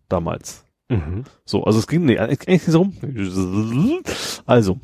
Damals. 0.10 0.64
Mhm. 0.90 1.26
So, 1.46 1.64
also 1.64 1.78
es 1.80 1.88
ging, 1.88 2.06
nee, 2.06 2.18
eigentlich 2.18 2.48
nicht 2.48 2.66
so 2.66 2.80
rum. 2.82 2.94
Also, 4.46 4.80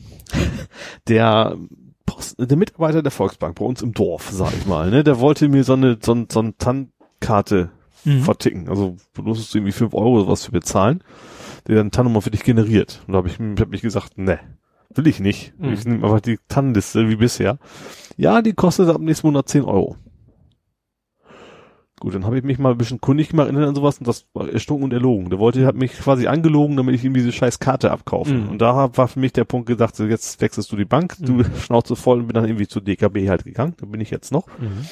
der 1.08 1.58
Post, 2.06 2.36
der 2.40 2.58
Mitarbeiter 2.58 3.02
der 3.02 3.12
Volksbank 3.12 3.56
bei 3.56 3.66
uns 3.66 3.82
im 3.82 3.94
Dorf, 3.94 4.30
sag 4.32 4.54
ich 4.58 4.66
mal, 4.66 4.90
ne, 4.90 5.04
der 5.04 5.20
wollte 5.20 5.48
mir 5.50 5.64
so 5.64 5.74
eine, 5.74 5.98
so, 6.04 6.14
ein- 6.14 6.28
so 6.32 6.40
eine 6.40 6.56
Tannkarte 6.58 7.72
Mhm. 8.04 8.22
verticken. 8.24 8.68
Also, 8.68 8.98
du 9.14 9.22
musstest 9.22 9.54
irgendwie 9.56 9.72
fünf 9.72 9.94
Euro 9.94 10.20
oder 10.22 10.28
was 10.28 10.46
für 10.46 10.52
bezahlen, 10.52 11.04
der 11.68 11.76
dann 11.78 11.92
Tannennummer 11.92 12.22
für 12.22 12.32
dich 12.32 12.44
generiert. 12.44 13.02
Und 13.08 13.14
da 13.14 13.18
habe 13.18 13.28
ich, 13.28 13.40
hab 13.40 13.70
mich 13.70 13.82
gesagt, 13.82 14.18
ne, 14.18 14.40
will 14.94 15.08
ich 15.08 15.20
nicht. 15.20 15.54
Mhm. 15.60 15.74
Ich 15.74 15.86
nehme 15.86 16.04
einfach 16.04 16.22
die 16.22 16.40
Tannenliste 16.48 17.10
wie 17.10 17.16
bisher. 17.16 17.58
Ja, 18.18 18.42
die 18.42 18.54
kostet 18.54 18.90
ab 18.90 19.02
nächsten 19.02 19.28
Monat 19.28 19.50
10 19.50 19.64
Euro. 19.64 19.96
Gut, 22.00 22.16
dann 22.16 22.26
habe 22.26 22.36
ich 22.36 22.44
mich 22.44 22.58
mal 22.58 22.72
ein 22.72 22.80
bisschen 22.80 23.00
kundig 23.00 23.30
gemacht 23.30 23.50
und 23.52 23.76
sowas 23.76 24.00
und 24.00 24.08
das 24.08 24.26
war 24.34 24.50
erstunken 24.50 24.86
und 24.86 24.92
erlogen. 24.94 25.30
Der 25.30 25.38
wollte, 25.38 25.68
hat 25.68 25.76
mich 25.76 25.94
quasi 25.94 26.26
angelogen, 26.26 26.76
damit 26.76 26.96
ich 26.96 27.04
ihm 27.04 27.14
diese 27.14 27.32
scheiß 27.32 27.60
Karte 27.60 27.92
abkaufe. 27.92 28.34
Mhm. 28.34 28.50
Und 28.50 28.60
da 28.60 28.90
war 28.98 29.08
für 29.08 29.20
mich 29.20 29.34
der 29.34 29.44
Punkt 29.44 29.68
gesagt, 29.68 29.96
so 29.96 30.06
jetzt 30.06 30.42
wechselst 30.42 30.72
du 30.72 30.76
die 30.78 30.86
Bank, 30.86 31.16
du 31.20 31.34
Mhm. 31.34 31.46
Schnauze 31.60 31.96
voll 31.96 32.22
und 32.22 32.28
bin 32.28 32.34
dann 32.34 32.46
irgendwie 32.46 32.68
zur 32.68 32.82
DKB 32.82 33.30
halt 33.30 33.44
gegangen. 33.44 33.76
Da 33.78 33.86
bin 33.86 34.02
ich 34.02 34.10
jetzt 34.10 34.32
noch. 34.32 34.48
Mhm. 34.60 34.88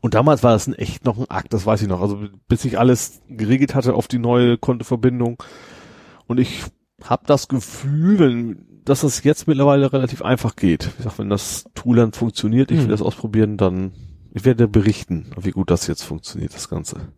Und 0.00 0.14
damals 0.14 0.42
war 0.42 0.52
das 0.52 0.66
ein 0.66 0.74
echt 0.74 1.04
noch 1.04 1.18
ein 1.18 1.30
Akt, 1.30 1.52
das 1.52 1.66
weiß 1.66 1.82
ich 1.82 1.88
noch. 1.88 2.00
Also 2.00 2.18
bis 2.48 2.64
ich 2.64 2.78
alles 2.78 3.22
geregelt 3.28 3.74
hatte 3.74 3.94
auf 3.94 4.08
die 4.08 4.18
neue 4.18 4.58
Kontoverbindung. 4.58 5.42
Und 6.26 6.38
ich 6.38 6.62
habe 7.04 7.24
das 7.26 7.48
Gefühl, 7.48 8.18
wenn, 8.18 8.82
dass 8.84 9.00
das 9.00 9.24
jetzt 9.24 9.48
mittlerweile 9.48 9.92
relativ 9.92 10.22
einfach 10.22 10.56
geht. 10.56 10.86
Wie 10.86 10.96
gesagt, 10.98 11.18
wenn 11.18 11.30
das 11.30 11.64
Tool 11.74 11.96
dann 11.96 12.12
funktioniert, 12.12 12.70
ich 12.70 12.78
will 12.78 12.86
Mhm. 12.86 12.90
das 12.90 13.02
ausprobieren, 13.02 13.56
dann 13.56 13.92
ich 14.34 14.44
werde 14.44 14.66
berichten, 14.66 15.30
wie 15.38 15.50
gut 15.50 15.70
das 15.70 15.86
jetzt 15.86 16.02
funktioniert, 16.04 16.54
das 16.54 16.68
Ganze. 16.68 17.12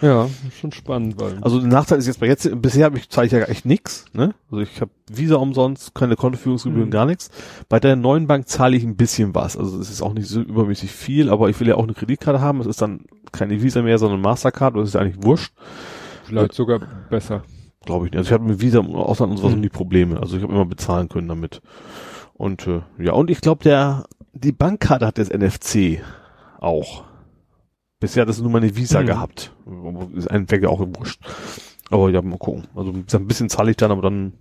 Ja, 0.00 0.28
schon 0.60 0.72
spannend, 0.72 1.20
weil. 1.20 1.38
Also 1.42 1.58
der 1.60 1.68
Nachteil 1.68 1.98
ist 1.98 2.06
jetzt 2.06 2.20
bei 2.20 2.26
jetzt, 2.26 2.50
bisher 2.60 2.84
habe 2.86 2.98
ich 2.98 3.08
zahle 3.08 3.26
ich 3.26 3.32
ja 3.32 3.40
echt 3.44 3.64
nix, 3.64 4.04
ne? 4.12 4.34
Also 4.50 4.62
ich 4.62 4.80
habe 4.80 4.90
Visa 5.10 5.36
umsonst, 5.36 5.94
keine 5.94 6.16
Kontoführungsgebühren, 6.16 6.88
Mhm. 6.88 6.92
gar 6.92 7.06
nichts. 7.06 7.30
Bei 7.68 7.78
der 7.80 7.96
neuen 7.96 8.26
Bank 8.26 8.48
zahle 8.48 8.76
ich 8.76 8.84
ein 8.84 8.96
bisschen 8.96 9.34
was. 9.34 9.56
Also 9.56 9.78
es 9.80 9.90
ist 9.90 10.02
auch 10.02 10.12
nicht 10.14 10.28
so 10.28 10.40
übermäßig 10.40 10.90
viel, 10.90 11.30
aber 11.30 11.48
ich 11.48 11.58
will 11.60 11.68
ja 11.68 11.76
auch 11.76 11.84
eine 11.84 11.94
Kreditkarte 11.94 12.40
haben. 12.40 12.60
Es 12.60 12.66
ist 12.66 12.82
dann 12.82 13.04
keine 13.30 13.62
Visa 13.62 13.80
mehr, 13.82 13.98
sondern 13.98 14.20
Mastercard. 14.20 14.76
Das 14.76 14.88
ist 14.88 14.94
ja 14.94 15.00
eigentlich 15.00 15.22
wurscht, 15.24 15.52
vielleicht 16.24 16.52
sogar 16.54 16.80
besser. 17.10 17.42
glaube 17.84 18.06
ich 18.06 18.12
nicht. 18.12 18.18
Also 18.18 18.28
ich 18.28 18.32
habe 18.34 18.44
mit 18.44 18.60
Visa 18.60 18.80
im 18.80 18.94
Ausland 18.94 19.32
und 19.32 19.38
sowas 19.38 19.54
Mhm. 19.54 19.60
nie 19.60 19.68
Probleme. 19.68 20.20
Also 20.20 20.36
ich 20.36 20.42
habe 20.42 20.52
immer 20.52 20.66
bezahlen 20.66 21.08
können 21.08 21.28
damit. 21.28 21.62
Und 22.34 22.66
äh, 22.66 22.82
ja, 22.98 23.12
und 23.12 23.30
ich 23.30 23.40
glaube, 23.40 23.62
der 23.64 24.04
die 24.34 24.52
Bankkarte 24.52 25.06
hat 25.06 25.18
jetzt 25.18 25.32
NFC 25.32 26.00
auch. 26.58 27.04
Bisher 28.02 28.22
hat 28.22 28.28
es 28.28 28.40
nur 28.40 28.50
mal 28.50 28.58
eine 28.62 28.76
Visa 28.76 29.00
Mhm. 29.00 29.06
gehabt. 29.06 29.52
Ist 30.14 30.30
ein 30.30 30.50
Weg 30.50 30.62
ja 30.64 30.68
auch 30.68 30.80
wurscht. 30.80 31.20
Aber 31.90 32.10
ja, 32.10 32.20
mal 32.20 32.36
gucken. 32.36 32.64
Also 32.74 32.92
ein 32.92 33.26
bisschen 33.26 33.48
zahle 33.48 33.70
ich 33.70 33.76
dann, 33.78 33.90
aber 33.90 34.02
dann 34.02 34.34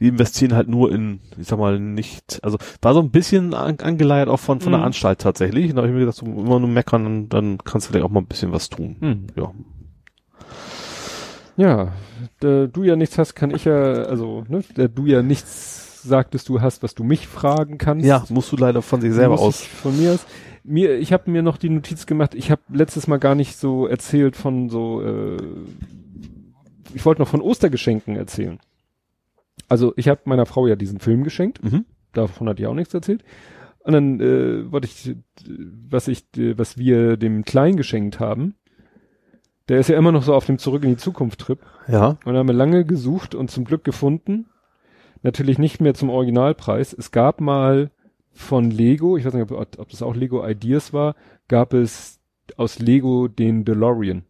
die 0.00 0.06
investieren 0.08 0.54
halt 0.54 0.68
nur 0.68 0.92
in, 0.92 1.18
ich 1.36 1.48
sag 1.48 1.58
mal, 1.58 1.80
nicht, 1.80 2.38
also 2.44 2.58
war 2.80 2.94
so 2.94 3.00
ein 3.00 3.10
bisschen 3.10 3.54
an, 3.54 3.78
angeleiert 3.80 4.28
auch 4.28 4.38
von, 4.38 4.60
von 4.60 4.70
der 4.72 4.78
Mhm. 4.80 4.86
Anstalt 4.86 5.18
tatsächlich. 5.20 5.70
Und 5.70 5.76
da 5.76 5.82
habe 5.82 5.88
ich 5.88 5.94
mir 5.94 6.00
gedacht, 6.00 6.16
so, 6.16 6.26
immer 6.26 6.60
nur 6.60 6.68
meckern, 6.68 7.04
dann, 7.04 7.28
dann 7.28 7.58
kannst 7.58 7.88
du 7.88 7.92
vielleicht 7.92 8.06
auch 8.06 8.10
mal 8.10 8.20
ein 8.20 8.26
bisschen 8.26 8.52
was 8.52 8.68
tun. 8.68 8.96
Mhm. 9.00 9.26
Ja. 9.36 9.52
Ja, 11.56 11.92
da 12.40 12.66
du 12.66 12.84
ja 12.84 12.94
nichts 12.96 13.18
hast, 13.18 13.34
kann 13.34 13.50
ich 13.50 13.64
ja, 13.64 13.74
also, 13.74 14.44
ne, 14.48 14.62
da 14.76 14.86
du 14.86 15.06
ja 15.06 15.22
nichts 15.22 16.02
sagtest, 16.04 16.48
du 16.48 16.60
hast, 16.60 16.84
was 16.84 16.94
du 16.94 17.02
mich 17.02 17.26
fragen 17.26 17.78
kannst. 17.78 18.06
Ja, 18.06 18.24
musst 18.28 18.52
du 18.52 18.56
leider 18.56 18.80
von 18.82 19.00
sich 19.00 19.12
selber 19.12 19.40
aus. 19.40 19.60
Von 19.62 19.98
mir 19.98 20.12
aus. 20.14 20.24
Mir, 20.68 20.98
ich 20.98 21.12
habe 21.12 21.30
mir 21.30 21.42
noch 21.42 21.56
die 21.56 21.70
Notiz 21.70 22.04
gemacht, 22.06 22.34
ich 22.34 22.50
habe 22.50 22.60
letztes 22.70 23.06
Mal 23.06 23.16
gar 23.18 23.34
nicht 23.34 23.56
so 23.56 23.86
erzählt 23.86 24.36
von 24.36 24.68
so, 24.68 25.00
äh, 25.02 25.36
ich 26.94 27.04
wollte 27.06 27.22
noch 27.22 27.28
von 27.28 27.40
Ostergeschenken 27.40 28.16
erzählen. 28.16 28.58
Also 29.68 29.92
ich 29.96 30.08
habe 30.08 30.20
meiner 30.24 30.46
Frau 30.46 30.66
ja 30.66 30.76
diesen 30.76 31.00
Film 31.00 31.24
geschenkt, 31.24 31.62
Mhm. 31.62 31.84
davon 32.12 32.48
hat 32.48 32.58
die 32.58 32.66
auch 32.66 32.74
nichts 32.74 32.92
erzählt. 32.94 33.24
Und 33.80 33.92
dann 33.94 34.20
äh, 34.20 34.70
wollte 34.70 34.86
ich, 34.86 35.16
was 35.90 36.08
ich, 36.08 36.24
was 36.36 36.76
wir 36.76 37.16
dem 37.16 37.44
Klein 37.44 37.76
geschenkt 37.76 38.20
haben, 38.20 38.54
der 39.68 39.78
ist 39.78 39.88
ja 39.88 39.96
immer 39.98 40.12
noch 40.12 40.22
so 40.22 40.34
auf 40.34 40.46
dem 40.46 40.58
Zurück 40.58 40.82
in 40.84 40.90
die 40.90 40.96
Zukunft 40.96 41.40
Trip. 41.40 41.60
Ja. 41.88 42.18
Und 42.24 42.36
haben 42.36 42.48
wir 42.48 42.54
lange 42.54 42.84
gesucht 42.84 43.34
und 43.34 43.50
zum 43.50 43.64
Glück 43.64 43.84
gefunden. 43.84 44.46
Natürlich 45.22 45.58
nicht 45.58 45.80
mehr 45.80 45.94
zum 45.94 46.10
Originalpreis. 46.10 46.92
Es 46.92 47.10
gab 47.10 47.40
mal 47.40 47.90
von 48.38 48.70
Lego, 48.70 49.16
ich 49.16 49.24
weiß 49.24 49.34
nicht, 49.34 49.50
ob, 49.50 49.78
ob 49.78 49.88
das 49.88 50.00
auch 50.00 50.14
Lego 50.14 50.46
Ideas 50.46 50.92
war, 50.92 51.16
gab 51.48 51.74
es 51.74 52.20
aus 52.56 52.78
Lego 52.78 53.26
den 53.26 53.64
DeLorean. 53.64 54.22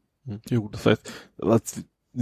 Ja 0.49 0.59
gut, 0.59 0.75
das 0.75 0.87
heißt, 0.87 1.13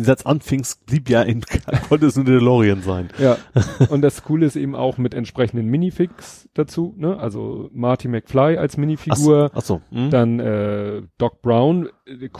Satz 0.04 0.26
anfingst, 0.26 0.86
blieb 0.86 1.08
ja 1.08 1.22
in, 1.22 1.42
konnte 1.88 2.06
es 2.06 2.16
nur 2.16 2.24
DeLorean 2.24 2.82
sein. 2.82 3.08
Ja. 3.18 3.36
und 3.88 4.02
das 4.02 4.22
Coole 4.24 4.46
ist 4.46 4.56
eben 4.56 4.74
auch 4.74 4.98
mit 4.98 5.14
entsprechenden 5.14 5.66
Minifix 5.66 6.48
dazu, 6.54 6.94
ne? 6.98 7.18
Also 7.18 7.70
Marty 7.72 8.08
McFly 8.08 8.56
als 8.58 8.76
Minifigur, 8.76 9.50
Ach 9.54 9.62
so. 9.62 9.80
Hm? 9.90 10.10
dann 10.10 10.40
äh, 10.40 11.02
Doc 11.18 11.42
Brown, 11.42 11.88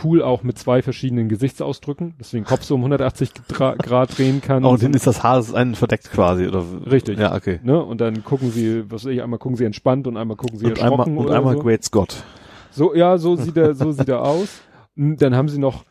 cool 0.04 0.22
auch 0.22 0.42
mit 0.42 0.58
zwei 0.58 0.82
verschiedenen 0.82 1.28
Gesichtsausdrücken, 1.28 2.14
deswegen 2.20 2.44
Kopf 2.44 2.62
so 2.62 2.74
um 2.74 2.80
180 2.82 3.32
Dra 3.48 3.74
Grad 3.74 4.16
drehen 4.18 4.40
kann. 4.40 4.64
Oh, 4.64 4.70
und 4.70 4.78
So- 4.80 4.86
dann 4.86 4.94
ist 4.94 5.06
das 5.06 5.22
Haar 5.22 5.38
ist 5.38 5.54
einen 5.54 5.74
verdeckt 5.74 6.10
quasi, 6.12 6.46
oder? 6.46 6.64
Richtig. 6.90 7.18
Ja, 7.18 7.34
okay. 7.34 7.60
ne? 7.62 7.82
Und 7.82 8.00
dann 8.00 8.24
gucken 8.24 8.50
sie, 8.50 8.84
was 8.90 9.04
weiß 9.04 9.12
ich, 9.12 9.22
einmal 9.22 9.38
gucken 9.38 9.56
sie 9.56 9.64
entspannt 9.64 10.06
und 10.06 10.16
einmal 10.16 10.36
gucken 10.36 10.58
sie 10.58 10.66
Und 10.66 10.78
einmal, 10.78 10.90
erschrocken 10.92 11.18
und 11.18 11.26
oder 11.26 11.36
einmal 11.36 11.56
so. 11.56 11.62
Great 11.62 11.84
Scott. 11.84 12.22
So, 12.70 12.94
ja, 12.94 13.16
so 13.18 13.36
sieht 13.36 13.56
er, 13.56 13.74
so 13.74 13.90
sieht 13.92 14.08
er 14.08 14.22
aus. 14.22 14.60
Dann 14.96 15.34
haben 15.34 15.48
sie 15.48 15.58
noch 15.58 15.84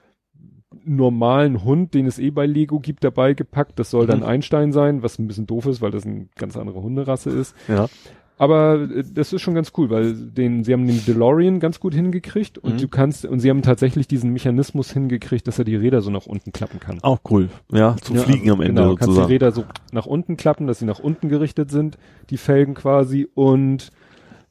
normalen 0.85 1.64
Hund, 1.64 1.93
den 1.93 2.05
es 2.05 2.19
eh 2.19 2.30
bei 2.31 2.45
Lego 2.45 2.80
gibt, 2.80 3.03
dabei 3.03 3.33
gepackt. 3.33 3.80
Das 3.80 3.89
soll 3.91 4.07
dann 4.07 4.19
Mhm. 4.19 4.25
Einstein 4.25 4.72
sein, 4.72 5.03
was 5.03 5.19
ein 5.19 5.27
bisschen 5.27 5.47
doof 5.47 5.65
ist, 5.65 5.81
weil 5.81 5.91
das 5.91 6.05
eine 6.05 6.27
ganz 6.38 6.55
andere 6.57 6.81
Hunderasse 6.81 7.30
ist. 7.30 7.55
Ja. 7.67 7.88
Aber 8.38 8.81
äh, 8.93 9.03
das 9.14 9.31
ist 9.31 9.41
schon 9.41 9.55
ganz 9.55 9.72
cool, 9.77 9.89
weil 9.89 10.14
den, 10.14 10.64
sie 10.65 10.73
haben 10.73 10.85
den 10.88 11.03
DeLorean 11.05 11.59
ganz 11.61 11.80
gut 11.80 11.93
hingekriegt 11.93 12.57
und 12.57 12.73
Mhm. 12.73 12.77
du 12.80 12.88
kannst, 12.89 13.25
und 13.25 13.39
sie 13.39 13.49
haben 13.49 13.61
tatsächlich 13.61 14.07
diesen 14.09 14.33
Mechanismus 14.33 14.91
hingekriegt, 14.91 15.47
dass 15.47 15.57
er 15.57 15.64
die 15.65 15.77
Räder 15.77 16.01
so 16.01 16.11
nach 16.11 16.25
unten 16.25 16.51
klappen 16.51 16.80
kann. 16.81 16.99
Auch 17.01 17.19
cool. 17.30 17.49
Ja, 17.72 17.95
zum 18.01 18.17
Ja, 18.17 18.23
Fliegen 18.23 18.49
am 18.51 18.59
Ende 18.61 18.73
genau, 18.81 18.88
kannst 18.95 19.01
die 19.03 19.05
sozusagen. 19.14 19.31
Räder 19.31 19.51
so 19.53 19.64
nach 19.93 20.05
unten 20.05 20.35
klappen, 20.38 20.67
dass 20.67 20.80
sie 20.80 20.85
nach 20.85 20.99
unten 20.99 21.30
gerichtet 21.30 21.72
sind, 21.72 21.97
die 22.30 22.38
Felgen 22.38 22.73
quasi 22.73 23.27
und 23.35 23.89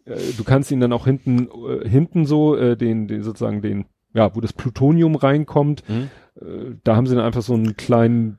äh, 0.07 0.15
du 0.37 0.45
kannst 0.45 0.71
ihn 0.71 0.81
dann 0.81 0.93
auch 0.95 1.05
hinten 1.05 1.49
äh, 1.69 1.87
hinten 1.89 2.25
so 2.25 2.57
äh, 2.57 2.77
den, 2.79 3.07
den 3.07 3.23
sozusagen 3.23 3.61
den 3.61 3.85
ja, 4.15 4.35
wo 4.35 4.41
das 4.41 4.53
Plutonium 4.55 5.15
reinkommt, 5.17 5.83
Mhm. 5.89 6.09
äh, 6.41 6.75
da 6.85 6.97
haben 6.97 7.07
sie 7.07 7.15
dann 7.15 7.25
einfach 7.25 7.43
so 7.43 7.53
einen 7.55 7.77
kleinen 7.77 8.39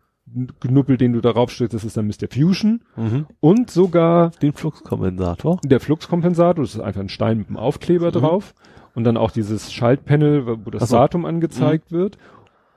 Knuppel, 0.60 0.98
den 0.98 1.14
du 1.14 1.22
darauf 1.22 1.52
stellst, 1.52 1.74
das 1.76 1.84
ist 1.84 1.95
dann 1.98 2.08
Mr. 2.08 2.28
Fusion 2.34 2.82
Mhm. 2.98 3.28
und 3.42 3.70
sogar 3.70 4.32
Den 4.42 4.54
Fluxkompensator. 4.54 5.60
der 5.64 5.80
Fluxkompensator, 5.80 6.64
das 6.64 6.74
ist 6.76 6.82
einfach 6.82 7.02
ein 7.02 7.10
Stein 7.10 7.38
mit 7.38 7.48
einem 7.48 7.58
Aufkleber 7.58 8.08
Mhm. 8.08 8.12
drauf 8.14 8.56
und 8.95 9.04
dann 9.04 9.18
auch 9.18 9.30
dieses 9.32 9.72
Schaltpanel, 9.72 10.66
wo 10.66 10.72
das 10.72 10.90
so. 10.90 10.95
Datum 10.95 11.26
angezeigt 11.26 11.92
wird. 11.92 12.18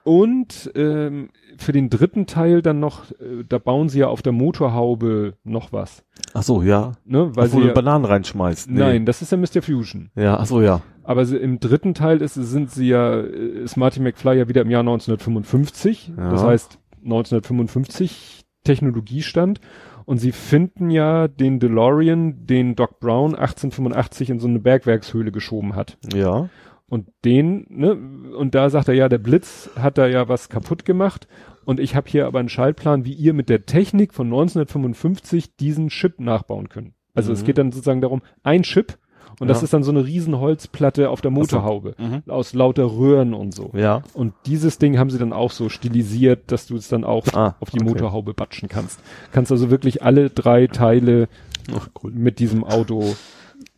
Und 0.09 0.73
ähm, 0.75 1.29
für 1.59 1.73
den 1.73 1.91
dritten 1.91 2.25
Teil 2.25 2.63
dann 2.63 2.81
noch, 2.81 3.11
äh, 3.11 3.45
da 3.47 3.59
bauen 3.59 3.91
sie 3.91 3.99
ja 3.99 4.07
auf 4.07 4.23
der 4.23 4.33
Motorhaube 4.33 5.35
noch 5.45 5.71
was. 5.71 6.03
Ach 6.33 6.43
so, 6.43 6.63
ja. 6.63 6.93
Ne? 7.05 7.37
Weil 7.37 7.53
wo 7.53 7.57
sie 7.57 7.63
du 7.65 7.69
ja, 7.69 7.75
Bananen 7.75 8.07
reinschmeißt. 8.07 8.71
Nee. 8.71 8.79
Nein, 8.79 9.05
das 9.05 9.21
ist 9.21 9.33
ja 9.33 9.37
Mr. 9.37 9.61
Fusion. 9.61 10.09
Ja, 10.17 10.39
ach 10.39 10.47
so, 10.47 10.63
ja. 10.63 10.81
Aber 11.03 11.27
sie, 11.27 11.37
im 11.37 11.61
dritten 11.61 11.93
Teil 11.93 12.23
ist, 12.23 12.33
sind 12.33 12.71
sie 12.71 12.89
ja, 12.89 13.21
äh, 13.21 13.65
ist 13.65 13.77
Marty 13.77 14.01
McFly 14.01 14.39
ja 14.39 14.49
wieder 14.49 14.63
im 14.63 14.71
Jahr 14.71 14.81
1955. 14.81 16.13
Ja. 16.17 16.31
Das 16.31 16.43
heißt 16.43 16.79
1955 17.05 18.47
Technologiestand. 18.65 19.61
Und 20.07 20.17
sie 20.17 20.33
finden 20.33 20.89
ja 20.89 21.29
den 21.29 21.61
DeLorean, 21.61 22.47
den 22.47 22.77
Doc 22.77 22.99
Brown 22.99 23.35
1885 23.35 24.31
in 24.31 24.41
so 24.41 24.49
eine 24.49 24.59
Bergwerkshöhle 24.59 25.33
geschoben 25.33 25.77
hat. 25.77 25.99
Ja. 26.15 26.49
Und 26.89 27.09
den, 27.25 27.67
ne, 27.69 27.93
und 28.37 28.55
da 28.55 28.71
sagt 28.71 28.89
er 28.89 28.95
ja, 28.95 29.09
der 29.09 29.19
Blitz 29.19 29.69
hat 29.77 29.99
da 29.99 30.07
ja 30.07 30.29
was 30.29 30.49
kaputt 30.49 30.85
gemacht. 30.85 31.29
Und 31.67 31.81
ich 31.81 31.95
habe 31.95 32.09
hier 32.09 32.27
aber 32.27 32.39
einen 32.39 32.49
Schaltplan, 32.49 33.05
wie 33.05 33.13
ihr 33.13 33.35
mit 33.35 33.51
der 33.51 33.67
Technik 33.67 34.15
von 34.15 34.27
1955 34.29 35.57
diesen 35.57 35.89
Chip 35.89 36.19
nachbauen 36.19 36.69
könnt. 36.69 36.95
Also 37.15 37.33
es 37.33 37.43
Mhm. 37.43 37.47
geht 37.47 37.59
dann 37.59 37.73
sozusagen 37.73 38.01
darum, 38.01 38.23
ein 38.43 38.63
Chip 38.63 38.97
und 39.39 39.49
das 39.49 39.59
Ja. 39.59 39.65
ist 39.65 39.75
dann 39.75 39.83
so 39.83 39.91
eine 39.91 40.05
riesen 40.07 40.39
Holzplatte 40.39 41.11
auf 41.11 41.21
der 41.21 41.31
Motorhaube 41.31 41.95
Mhm. 41.99 42.23
aus 42.29 42.55
lauter 42.55 42.85
Röhren 42.97 43.35
und 43.35 43.55
so. 43.55 43.71
Ja. 43.75 44.03
Und 44.15 44.33
dieses 44.47 44.79
Ding 44.79 44.99
haben 44.99 45.11
sie 45.11 45.19
dann 45.19 45.35
auch 45.35 45.51
so 45.51 45.69
stilisiert, 45.69 46.51
dass 46.53 46.67
du 46.69 46.77
es 46.77 46.89
dann 46.89 47.05
auch 47.05 47.27
Ah, 47.35 47.57
auf 47.61 47.69
die 47.71 47.81
okay. 47.81 47.89
Motorhaube 47.89 48.33
batschen 48.33 48.69
kannst. 48.71 49.01
Kannst 49.33 49.53
also 49.53 49.71
wirklich 49.71 50.03
alle 50.03 50.31
drei 50.31 50.69
Teile 50.69 51.29
Ach, 51.77 51.89
cool. 52.03 52.13
mit 52.13 52.39
diesem 52.39 52.65
Auto 52.65 53.15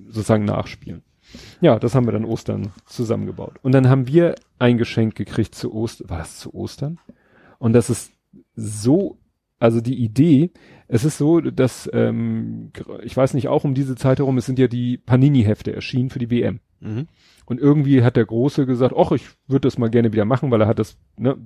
sozusagen 0.09 0.45
nachspielen. 0.45 1.03
Ja, 1.61 1.79
das 1.79 1.95
haben 1.95 2.07
wir 2.07 2.13
dann 2.13 2.25
Ostern 2.25 2.73
zusammengebaut. 2.87 3.55
Und 3.63 3.73
dann 3.73 3.89
haben 3.89 4.07
wir 4.07 4.35
ein 4.59 4.79
Geschenk 4.79 5.15
gekriegt 5.15 5.55
zu 5.55 5.73
Ostern. 5.73 6.11
War 6.11 6.19
das 6.19 6.39
zu 6.39 6.55
Ostern? 6.55 6.99
Und 7.59 7.73
das 7.73 7.91
ist 7.91 8.13
so, 8.55 9.19
also 9.59 9.81
die 9.81 10.03
Idee, 10.03 10.51
es 10.89 11.05
ist 11.05 11.19
so, 11.19 11.41
dass, 11.41 11.89
ähm, 11.93 12.73
ich 13.03 13.17
weiß 13.17 13.35
nicht, 13.35 13.49
auch 13.49 13.65
um 13.65 13.75
diese 13.75 13.97
Zeit 13.97 14.19
herum, 14.19 14.39
es 14.39 14.47
sind 14.47 14.59
ja 14.59 14.67
die 14.69 14.99
Panini-Hefte 14.99 15.75
erschienen 15.75 16.11
für 16.11 16.19
die 16.19 16.31
WM. 16.31 16.61
Mhm. 16.81 17.07
Und 17.47 17.61
irgendwie 17.61 18.03
hat 18.03 18.17
der 18.17 18.25
Große 18.25 18.65
gesagt, 18.65 18.95
ach, 18.97 19.13
ich 19.13 19.27
würde 19.47 19.67
das 19.67 19.77
mal 19.77 19.91
gerne 19.91 20.13
wieder 20.13 20.25
machen, 20.25 20.51
weil 20.51 20.63
er 20.63 20.69
hat 20.69 20.79
das, 20.79 20.97
ne, 21.17 21.37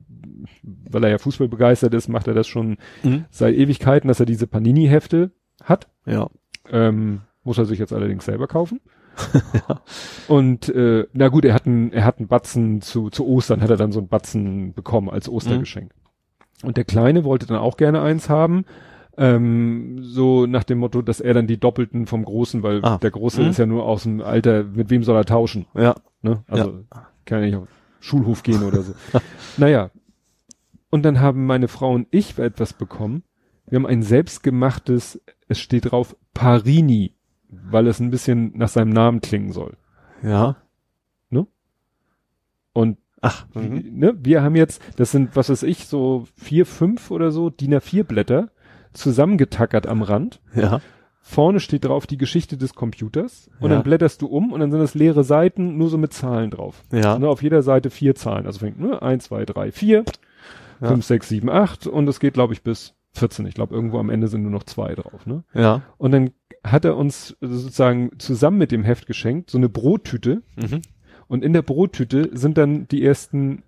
weil 0.63 1.03
er 1.05 1.11
ja 1.11 1.19
Fußball 1.19 1.49
begeistert 1.49 1.95
ist, 1.95 2.09
macht 2.09 2.29
er 2.29 2.35
das 2.35 2.47
schon 2.47 2.77
Mhm. 3.03 3.25
seit 3.31 3.55
Ewigkeiten, 3.55 4.09
dass 4.09 4.21
er 4.21 4.27
diese 4.27 4.47
Panini-Hefte 4.47 5.31
hat. 5.63 5.89
Ja. 6.07 6.29
Ähm, 6.71 7.23
muss 7.43 7.59
er 7.59 7.65
sich 7.65 7.79
jetzt 7.79 7.93
allerdings 7.93 8.25
selber 8.25 8.47
kaufen. 8.47 8.81
Und 10.29 10.69
äh, 10.69 11.07
na 11.13 11.29
gut, 11.29 11.45
er 11.45 11.55
hat 11.55 11.67
einen, 11.67 11.93
er 11.93 12.05
hat 12.05 12.19
einen 12.19 12.29
Batzen 12.29 12.81
zu, 12.81 13.11
zu 13.11 13.27
Ostern, 13.27 13.61
hat 13.61 13.71
er 13.71 13.77
dann 13.77 13.93
so 13.93 14.01
einen 14.01 14.09
Batzen 14.09 14.73
bekommen 14.75 15.11
als 15.11 15.29
Ostergeschenk. 15.29 15.93
Und 16.63 16.77
der 16.77 16.85
Kleine 16.85 17.25
wollte 17.25 17.47
dann 17.47 17.59
auch 17.59 17.77
gerne 17.77 18.01
eins 18.03 18.29
haben. 18.29 18.65
Ähm, 19.17 19.99
so 20.03 20.47
nach 20.47 20.65
dem 20.65 20.79
Motto, 20.79 21.01
dass 21.03 21.21
er 21.21 21.35
dann 21.35 21.47
die 21.47 21.59
Doppelten 21.61 22.07
vom 22.07 22.25
Großen, 22.25 22.63
weil 22.63 22.85
Ah. 22.85 22.99
der 22.99 23.11
Große 23.13 23.43
Mhm. 23.43 23.49
ist 23.51 23.59
ja 23.59 23.67
nur 23.67 23.85
aus 23.85 24.03
dem 24.05 24.21
Alter, 24.21 24.65
mit 24.65 24.91
wem 24.91 25.05
soll 25.05 25.17
er 25.17 25.25
tauschen? 25.25 25.67
Ja. 25.75 25.95
Ne? 26.23 26.43
Also 26.49 26.81
kann 27.25 27.41
ja 27.41 27.47
nicht 27.47 27.57
auf 27.57 27.69
Schulhof 28.01 28.43
gehen 28.43 28.63
oder 28.65 28.83
so. 28.83 28.95
naja. 29.57 29.91
Und 30.91 31.05
dann 31.05 31.21
haben 31.21 31.47
meine 31.47 31.69
Frau 31.69 31.93
und 31.93 32.09
ich 32.11 32.39
etwas 32.39 32.73
bekommen. 32.73 33.23
Wir 33.69 33.77
haben 33.77 33.87
ein 33.87 34.03
selbstgemachtes, 34.03 35.21
es 35.49 35.59
steht 35.61 35.91
drauf 35.91 36.17
Parini, 36.35 37.15
weil 37.71 37.87
es 37.87 38.01
ein 38.01 38.11
bisschen 38.11 38.53
nach 38.57 38.69
seinem 38.69 38.91
Namen 38.91 39.21
klingen 39.21 39.53
soll. 39.53 39.77
Ja. 40.23 40.57
Und 42.73 42.99
Ach. 43.21 43.47
Mhm. 43.55 43.85
ne, 43.99 44.15
wir 44.21 44.43
haben 44.43 44.57
jetzt, 44.57 44.83
das 44.97 45.13
sind, 45.13 45.37
was 45.37 45.49
weiß 45.49 45.63
ich, 45.63 45.87
so 45.87 46.27
vier, 46.37 46.67
fünf 46.67 47.11
oder 47.11 47.31
so 47.31 47.49
DIN 47.49 47.73
A4 47.75 48.03
Blätter 48.05 48.51
zusammengetackert 48.93 49.87
am 49.87 50.03
Rand. 50.03 50.41
Ja. 50.55 50.81
Vorne 51.21 51.61
steht 51.61 51.85
drauf 51.87 52.07
die 52.07 52.19
Geschichte 52.19 52.59
des 52.59 52.75
Computers 52.75 53.49
und 53.61 53.71
Ja. 53.71 53.77
dann 53.77 53.85
blätterst 53.85 54.21
du 54.21 54.27
um 54.27 54.53
und 54.53 54.61
dann 54.61 54.71
sind 54.71 54.81
das 54.81 54.95
leere 54.95 55.25
Seiten 55.25 55.79
nur 55.79 55.89
so 55.89 55.97
mit 55.97 56.13
Zahlen 56.13 56.51
drauf. 56.51 56.83
Ja. 56.93 57.19
Ne, 57.19 57.29
auf 57.29 57.43
jeder 57.43 57.63
Seite 57.63 57.89
vier 57.91 58.15
Zahlen. 58.15 58.45
Also 58.47 58.59
fängt 58.59 58.79
ne, 58.79 59.01
eins, 59.01 59.25
zwei, 59.25 59.45
drei, 59.47 59.71
vier, 59.73 60.05
Ja. 60.81 60.89
fünf, 60.89 61.05
sechs, 61.07 61.29
sieben, 61.29 61.49
acht 61.49 61.87
und 61.87 62.09
es 62.09 62.21
geht, 62.21 62.35
glaube 62.35 62.53
ich, 62.53 62.63
bis 62.63 62.95
14. 63.15 63.47
Ich 63.47 63.55
glaube, 63.55 63.75
irgendwo 63.75 63.99
am 63.99 64.11
Ende 64.11 64.29
sind 64.29 64.43
nur 64.43 64.51
noch 64.51 64.65
zwei 64.65 64.95
drauf. 64.95 65.27
Ne? 65.27 65.45
Ja. 65.55 65.83
Und 65.99 66.13
dann 66.13 66.31
hat 66.63 66.85
er 66.85 66.97
uns 66.97 67.37
sozusagen 67.41 68.11
zusammen 68.19 68.59
mit 68.59 68.73
dem 68.73 68.85
Heft 68.85 69.07
geschenkt, 69.07 69.51
so 69.51 69.59
eine 69.59 69.69
Brottüte. 69.69 70.43
Mhm. 70.57 70.83
Und 71.29 71.45
in 71.45 71.53
der 71.53 71.63
Brottüte 71.63 72.31
sind 72.33 72.59
dann 72.59 72.87
die 72.89 73.05
ersten, 73.05 73.63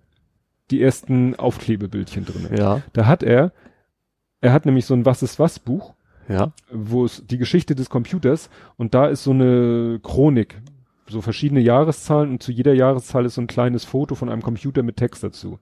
die 0.69 0.81
ersten 0.81 1.35
Aufklebebildchen 1.35 2.25
drin. 2.25 2.49
Ja. 2.57 2.81
Da 2.93 3.05
hat 3.07 3.23
er, 3.23 3.51
er 4.41 4.53
hat 4.53 4.65
nämlich 4.65 4.85
so 4.85 4.93
ein 4.93 5.05
Was 5.05 5.23
ist 5.23 5.39
was 5.39 5.59
Buch, 5.59 5.93
Ja. 6.27 6.51
wo 6.71 7.05
es 7.05 7.23
die 7.25 7.37
Geschichte 7.37 7.73
des 7.73 7.89
Computers 7.89 8.49
und 8.75 8.93
da 8.93 9.07
ist 9.07 9.23
so 9.23 9.31
eine 9.31 9.99
Chronik, 10.03 10.61
so 11.09 11.21
verschiedene 11.21 11.61
Jahreszahlen 11.61 12.29
und 12.31 12.43
zu 12.43 12.51
jeder 12.51 12.73
Jahreszahl 12.73 13.25
ist 13.25 13.35
so 13.35 13.41
ein 13.41 13.47
kleines 13.47 13.85
Foto 13.85 14.13
von 14.13 14.29
einem 14.29 14.41
Computer 14.41 14.83
mit 14.83 14.97
Text 14.97 15.23
dazu. 15.23 15.57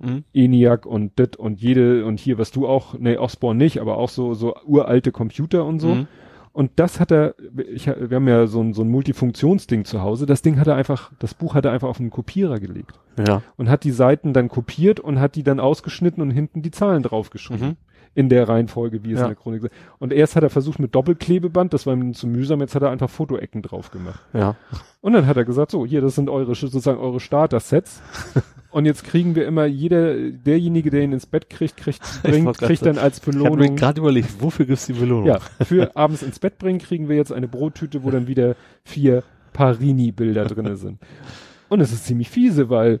Mhm. 0.00 0.24
ENIAC 0.32 0.86
und 0.86 1.18
dit 1.18 1.36
und 1.36 1.60
jede 1.60 2.04
und 2.06 2.18
hier, 2.18 2.38
was 2.38 2.50
du 2.50 2.66
auch, 2.66 2.94
nee, 2.98 3.16
Osborne 3.16 3.58
nicht, 3.62 3.80
aber 3.80 3.96
auch 3.98 4.08
so, 4.08 4.34
so 4.34 4.54
uralte 4.66 5.12
Computer 5.12 5.64
und 5.64 5.80
so. 5.80 5.94
Mhm. 5.94 6.06
Und 6.52 6.72
das 6.76 6.98
hat 6.98 7.12
er, 7.12 7.36
ich, 7.72 7.86
wir 7.86 8.16
haben 8.16 8.26
ja 8.26 8.48
so 8.48 8.60
ein, 8.60 8.72
so 8.74 8.82
ein 8.82 8.88
Multifunktionsding 8.88 9.84
zu 9.84 10.02
Hause, 10.02 10.26
das 10.26 10.42
Ding 10.42 10.58
hat 10.58 10.66
er 10.66 10.74
einfach, 10.74 11.12
das 11.20 11.32
Buch 11.32 11.54
hat 11.54 11.64
er 11.64 11.70
einfach 11.70 11.88
auf 11.88 12.00
einen 12.00 12.10
Kopierer 12.10 12.58
gelegt 12.58 12.98
Ja. 13.24 13.42
und 13.56 13.68
hat 13.68 13.84
die 13.84 13.92
Seiten 13.92 14.32
dann 14.32 14.48
kopiert 14.48 14.98
und 14.98 15.20
hat 15.20 15.36
die 15.36 15.44
dann 15.44 15.60
ausgeschnitten 15.60 16.20
und 16.22 16.30
hinten 16.32 16.60
die 16.62 16.72
Zahlen 16.72 17.04
draufgeschrieben. 17.04 17.68
Mhm. 17.68 17.76
In 18.14 18.28
der 18.28 18.48
Reihenfolge, 18.48 19.04
wie 19.04 19.12
es 19.12 19.18
Ja. 19.20 19.26
in 19.26 19.30
der 19.30 19.36
Chronik 19.36 19.62
ist. 19.64 19.72
Und 20.00 20.12
erst 20.12 20.34
hat 20.34 20.42
er 20.42 20.50
versucht 20.50 20.80
mit 20.80 20.94
Doppelklebeband, 20.96 21.72
das 21.72 21.86
war 21.86 21.94
ihm 21.94 22.12
zu 22.12 22.26
mühsam, 22.26 22.60
jetzt 22.60 22.74
hat 22.74 22.82
er 22.82 22.90
einfach 22.90 23.08
Fotoecken 23.08 23.62
drauf 23.62 23.92
gemacht. 23.92 24.20
Ja. 24.32 24.56
Und 25.00 25.12
dann 25.12 25.26
hat 25.26 25.36
er 25.36 25.44
gesagt, 25.44 25.70
so, 25.70 25.86
hier, 25.86 26.00
das 26.00 26.16
sind 26.16 26.28
eure, 26.28 26.54
sozusagen 26.56 26.98
eure 26.98 27.20
Starter-Sets. 27.20 28.02
und 28.72 28.84
jetzt 28.86 29.04
kriegen 29.04 29.36
wir 29.36 29.46
immer, 29.46 29.64
jeder, 29.66 30.16
derjenige, 30.30 30.90
der 30.90 31.02
ihn 31.02 31.12
ins 31.12 31.26
Bett 31.26 31.48
kriegt, 31.48 31.76
kriegt, 31.76 32.00
bringt, 32.24 32.58
kriegt 32.58 32.84
dann 32.84 32.98
als 32.98 33.18
Ich 33.18 33.26
habe 33.28 33.38
Belohnung. 33.38 33.76
gerade 33.76 34.00
überlegt, 34.00 34.42
wofür 34.42 34.66
gibt's 34.66 34.86
die 34.86 34.94
Belohnung? 34.94 35.26
Ja, 35.26 35.38
für 35.64 35.94
abends 35.96 36.22
ins 36.24 36.40
Bett 36.40 36.58
bringen 36.58 36.80
kriegen 36.80 37.08
wir 37.08 37.14
jetzt 37.16 37.32
eine 37.32 37.46
Brottüte, 37.46 38.02
wo 38.02 38.10
dann 38.10 38.26
wieder 38.26 38.56
vier 38.84 39.22
Parini-Bilder 39.52 40.46
drinne 40.46 40.76
sind. 40.76 40.98
Und 41.68 41.80
es 41.80 41.92
ist 41.92 42.06
ziemlich 42.06 42.28
fiese, 42.28 42.68
weil 42.70 42.98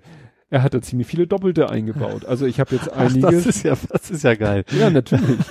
er 0.50 0.62
hat 0.62 0.74
da 0.74 0.82
ziemlich 0.82 1.06
viele 1.06 1.26
Doppelte 1.26 1.70
eingebaut. 1.70 2.24
Also 2.26 2.44
ich 2.46 2.58
habe 2.60 2.74
jetzt 2.74 2.90
Ach, 2.92 2.98
einige. 2.98 3.20
das 3.30 3.46
ist 3.46 3.62
ja, 3.62 3.76
das 3.88 4.10
ist 4.10 4.24
ja 4.24 4.34
geil. 4.34 4.64
ja, 4.78 4.90
natürlich. 4.90 5.38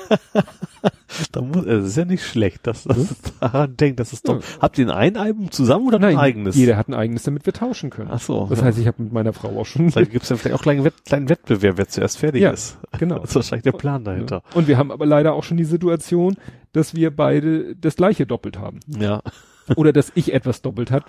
Da 1.31 1.41
muss, 1.41 1.65
das 1.65 1.85
ist 1.85 1.97
ja 1.97 2.05
nicht 2.05 2.23
schlecht, 2.23 2.65
dass 2.67 2.83
das 2.83 3.15
daran 3.39 3.75
denkt, 3.75 3.99
das 3.99 4.13
ist 4.13 4.27
doch. 4.29 4.35
Ja. 4.39 4.61
Habt 4.61 4.77
ihr 4.77 4.95
ein 4.95 5.17
Album 5.17 5.51
zusammen 5.51 5.87
oder 5.87 5.99
Nein, 5.99 6.15
ein 6.15 6.19
eigenes? 6.19 6.55
jeder 6.55 6.77
hat 6.77 6.87
ein 6.87 6.93
eigenes, 6.93 7.23
damit 7.23 7.45
wir 7.45 7.51
tauschen 7.51 7.89
können. 7.89 8.09
Ach 8.11 8.21
so. 8.21 8.45
Das 8.47 8.59
ja. 8.59 8.65
heißt, 8.65 8.77
ich 8.77 8.87
habe 8.87 9.03
mit 9.03 9.11
meiner 9.11 9.33
Frau 9.33 9.59
auch 9.59 9.65
schon. 9.65 9.91
Vielleicht 9.91 10.11
gibt's 10.11 10.29
ja 10.29 10.37
vielleicht 10.37 10.55
auch 10.55 10.59
einen 10.65 10.81
kleinen, 10.81 10.85
Wett, 10.85 11.05
kleinen 11.05 11.29
Wettbewerb, 11.29 11.77
wer 11.77 11.87
zuerst 11.87 12.19
fertig 12.19 12.41
Ja, 12.41 12.51
ist. 12.51 12.77
genau. 12.97 13.19
Das 13.19 13.31
ist 13.31 13.35
wahrscheinlich 13.35 13.63
der 13.63 13.71
Plan 13.73 14.03
dahinter. 14.03 14.43
Und 14.53 14.67
wir 14.67 14.77
haben 14.77 14.91
aber 14.91 15.05
leider 15.05 15.33
auch 15.33 15.43
schon 15.43 15.57
die 15.57 15.65
Situation, 15.65 16.37
dass 16.71 16.95
wir 16.95 17.13
beide 17.13 17.75
das 17.75 17.95
gleiche 17.95 18.25
doppelt 18.25 18.57
haben. 18.59 18.79
Ja. 18.87 19.21
Oder 19.75 19.91
dass 19.91 20.11
ich 20.15 20.33
etwas 20.33 20.61
doppelt 20.61 20.91
hat, 20.91 21.05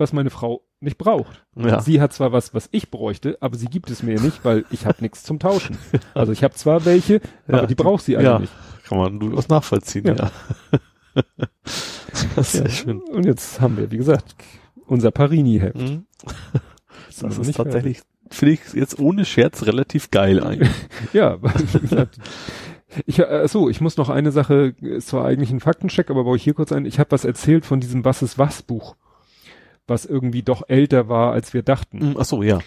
was 0.00 0.12
meine 0.12 0.30
Frau 0.30 0.62
nicht 0.80 0.98
braucht. 0.98 1.44
Ja. 1.56 1.80
Sie 1.80 2.00
hat 2.00 2.12
zwar 2.12 2.32
was, 2.32 2.54
was 2.54 2.68
ich 2.72 2.90
bräuchte, 2.90 3.36
aber 3.40 3.56
sie 3.56 3.66
gibt 3.66 3.90
es 3.90 4.02
mir 4.02 4.20
nicht, 4.20 4.44
weil 4.44 4.64
ich 4.70 4.86
habe 4.86 4.98
nichts 5.00 5.22
zum 5.24 5.38
Tauschen. 5.38 5.76
Also 6.14 6.32
ich 6.32 6.44
habe 6.44 6.54
zwar 6.54 6.84
welche, 6.84 7.20
Ja, 7.48 7.58
aber 7.58 7.66
die 7.66 7.74
braucht 7.74 8.04
sie 8.04 8.16
alle 8.16 8.26
ja. 8.26 8.38
nicht. 8.38 8.52
Kann 8.84 8.98
man 8.98 9.18
durchaus 9.20 9.48
nachvollziehen, 9.48 10.06
ja. 10.06 10.14
Ja. 10.14 10.30
das 12.36 12.54
ist 12.54 12.54
Ja. 12.54 12.60
sehr 12.62 12.68
schön. 12.70 13.00
Und 13.00 13.26
jetzt 13.26 13.60
haben 13.60 13.76
wir, 13.76 13.90
wie 13.90 13.96
gesagt, 13.98 14.34
unser 14.86 15.10
Parini-Heft. 15.10 15.76
Mhm. 15.76 16.06
Das 17.20 17.36
noch 17.36 17.44
ist 17.44 17.56
tatsächlich, 17.56 18.00
finde 18.30 18.54
ich 18.54 18.60
jetzt 18.74 19.00
ohne 19.00 19.24
Scherz 19.24 19.64
relativ 19.66 20.12
geil 20.12 20.40
eigentlich. 20.44 20.70
Ja, 21.12 21.38
wie 21.42 21.78
gesagt, 21.80 22.18
Ich, 23.06 23.18
äh, 23.18 23.48
so, 23.48 23.68
ich 23.68 23.80
muss 23.80 23.96
noch 23.96 24.08
eine 24.08 24.30
Sache, 24.30 24.74
ist 24.80 25.08
zwar 25.08 25.24
eigentlich 25.24 25.50
ein 25.50 25.58
Faktencheck, 25.58 26.10
aber 26.10 26.22
baue 26.22 26.36
ich 26.36 26.44
hier 26.44 26.54
kurz 26.54 26.70
ein. 26.70 26.84
Ich 26.86 27.00
habe 27.00 27.10
was 27.10 27.24
erzählt 27.24 27.66
von 27.66 27.80
diesem 27.80 28.04
Was 28.04 28.22
ist 28.22 28.38
was 28.38 28.62
Buch, 28.62 28.94
was 29.88 30.06
irgendwie 30.06 30.42
doch 30.42 30.62
älter 30.68 31.08
war, 31.08 31.32
als 31.32 31.54
wir 31.54 31.62
dachten. 31.62 32.00
Hm, 32.00 32.16
Ach 32.18 32.24
so, 32.24 32.42
ja. 32.42 32.58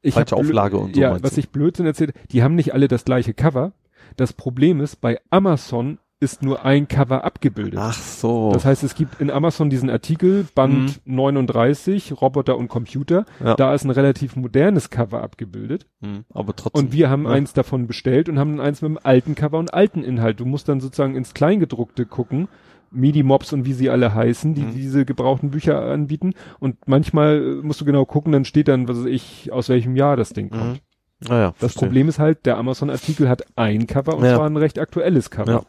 Ich 0.00 0.14
Falsche 0.14 0.36
Auflage 0.36 0.78
und 0.78 0.94
so 0.94 1.00
Ja, 1.00 1.22
was 1.22 1.34
du? 1.34 1.40
ich 1.40 1.50
Blödsinn 1.50 1.86
erzählt, 1.86 2.14
die 2.30 2.42
haben 2.42 2.54
nicht 2.54 2.72
alle 2.72 2.88
das 2.88 3.04
gleiche 3.04 3.34
Cover. 3.34 3.72
Das 4.16 4.32
Problem 4.32 4.80
ist, 4.80 5.00
bei 5.00 5.20
Amazon 5.30 5.98
ist 6.20 6.42
nur 6.42 6.64
ein 6.64 6.88
Cover 6.88 7.22
abgebildet. 7.24 7.78
Ach 7.80 7.92
so. 7.96 8.50
Das 8.52 8.64
heißt, 8.64 8.82
es 8.82 8.96
gibt 8.96 9.20
in 9.20 9.30
Amazon 9.30 9.70
diesen 9.70 9.88
Artikel, 9.88 10.46
Band 10.54 11.00
39, 11.04 12.20
Roboter 12.20 12.56
und 12.56 12.68
Computer. 12.68 13.24
Mhm. 13.38 13.46
Ja. 13.46 13.54
Da 13.54 13.74
ist 13.74 13.84
ein 13.84 13.90
relativ 13.90 14.34
modernes 14.34 14.90
Cover 14.90 15.22
abgebildet. 15.22 15.86
Hm, 16.00 16.24
aber 16.32 16.56
trotzdem. 16.56 16.86
Und 16.86 16.92
wir 16.92 17.08
haben 17.08 17.24
ja. 17.24 17.30
eins 17.30 17.52
davon 17.52 17.86
bestellt 17.86 18.28
und 18.28 18.38
haben 18.38 18.56
dann 18.56 18.66
eins 18.66 18.82
mit 18.82 18.90
dem 18.90 18.98
alten 19.00 19.36
Cover 19.36 19.58
und 19.58 19.72
alten 19.72 20.02
Inhalt. 20.02 20.40
Du 20.40 20.44
musst 20.44 20.68
dann 20.68 20.80
sozusagen 20.80 21.14
ins 21.14 21.34
Kleingedruckte 21.34 22.04
gucken. 22.04 22.48
Midi-Mobs 22.90 23.52
und 23.52 23.64
wie 23.64 23.72
sie 23.72 23.90
alle 23.90 24.14
heißen, 24.14 24.54
die 24.54 24.62
Mhm. 24.62 24.74
diese 24.74 25.04
gebrauchten 25.04 25.50
Bücher 25.50 25.80
anbieten. 25.82 26.34
Und 26.58 26.76
manchmal 26.86 27.36
äh, 27.60 27.62
musst 27.62 27.80
du 27.80 27.84
genau 27.84 28.04
gucken, 28.04 28.32
dann 28.32 28.44
steht 28.44 28.68
dann, 28.68 28.88
was 28.88 28.98
weiß 28.98 29.06
ich, 29.06 29.52
aus 29.52 29.68
welchem 29.68 29.96
Jahr 29.96 30.16
das 30.16 30.30
Ding 30.30 30.50
kommt. 30.50 30.74
Mhm. 30.74 31.28
Naja, 31.28 31.52
Das 31.58 31.74
Problem 31.74 32.08
ist 32.08 32.18
halt, 32.20 32.46
der 32.46 32.56
Amazon-Artikel 32.58 33.28
hat 33.28 33.42
ein 33.56 33.86
Cover 33.88 34.16
und 34.16 34.24
Ja. 34.24 34.36
zwar 34.36 34.46
ein 34.46 34.56
recht 34.56 34.78
aktuelles 34.78 35.30
Cover. 35.30 35.52
Ja. 35.52 35.62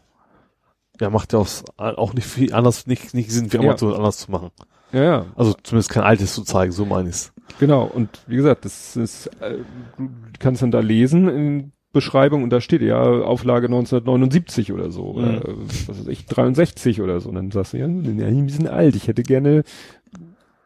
Ja, 1.01 1.09
macht 1.09 1.31
ja 1.33 1.39
auch, 1.39 1.47
auch 1.77 2.13
nicht 2.13 2.27
viel 2.27 2.53
anders, 2.53 2.85
nicht, 2.85 3.13
nicht 3.13 3.31
Sinn, 3.31 3.51
wie 3.51 3.57
Ja. 3.57 3.63
Amazon 3.63 3.93
anders 3.93 4.17
zu 4.17 4.31
machen. 4.31 4.49
Ja, 4.91 5.03
ja, 5.03 5.25
Also 5.35 5.53
zumindest 5.63 5.89
kein 5.91 6.03
altes 6.03 6.33
zu 6.35 6.43
zeigen, 6.43 6.71
so 6.71 6.85
meine 6.85 7.09
ich's. 7.09 7.31
genau. 7.59 7.83
Und 7.85 8.09
wie 8.27 8.35
gesagt, 8.35 8.65
das 8.65 8.95
ist, 8.97 9.27
äh, 9.39 9.57
du 9.97 10.09
kannst 10.39 10.61
dann 10.61 10.71
da 10.71 10.79
lesen 10.81 11.29
in 11.29 11.71
Beschreibung 11.91 12.43
und 12.43 12.51
da 12.51 12.61
steht 12.61 12.81
ja 12.81 13.01
Auflage 13.01 13.65
1979 13.67 14.71
oder 14.71 14.91
so, 14.91 15.05
oder 15.11 15.31
Mhm. 15.31 15.61
äh, 15.63 15.87
was 15.87 15.99
weiß 15.99 16.07
ich, 16.07 16.25
63 16.27 17.01
oder 17.01 17.19
so. 17.19 17.29
Und 17.29 17.35
dann 17.35 17.51
sagst 17.51 17.73
du, 17.73 17.77
ja, 17.77 17.87
ja, 17.87 18.27
ein 18.27 18.45
bisschen 18.45 18.67
alt, 18.67 18.95
ich 18.95 19.07
hätte 19.07 19.23
gerne 19.23 19.63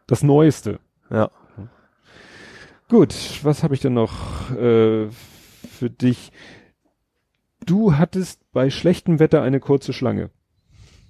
das 0.08 0.22
Neueste. 0.24 0.80
Ja. 1.10 1.30
Gut, 2.90 3.16
was 3.44 3.64
habe 3.64 3.74
ich 3.74 3.80
denn 3.82 3.94
noch 3.94 4.52
äh, 4.52 5.08
für 5.10 5.90
dich? 5.90 6.32
Du 7.66 7.96
hattest 7.96 8.42
bei 8.52 8.70
schlechtem 8.70 9.20
Wetter 9.20 9.42
eine 9.42 9.62
kurze 9.62 9.94
Schlange. 9.94 10.30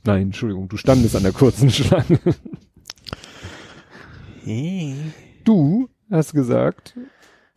Nein, 0.06 0.24
Entschuldigung, 0.28 0.70
du 0.70 0.78
standest 0.78 1.16
an 1.16 1.24
der 1.24 1.32
kurzen 1.32 1.70
Schlange. 1.72 2.20
Du 5.44 5.90
hast 6.12 6.34
gesagt, 6.34 6.96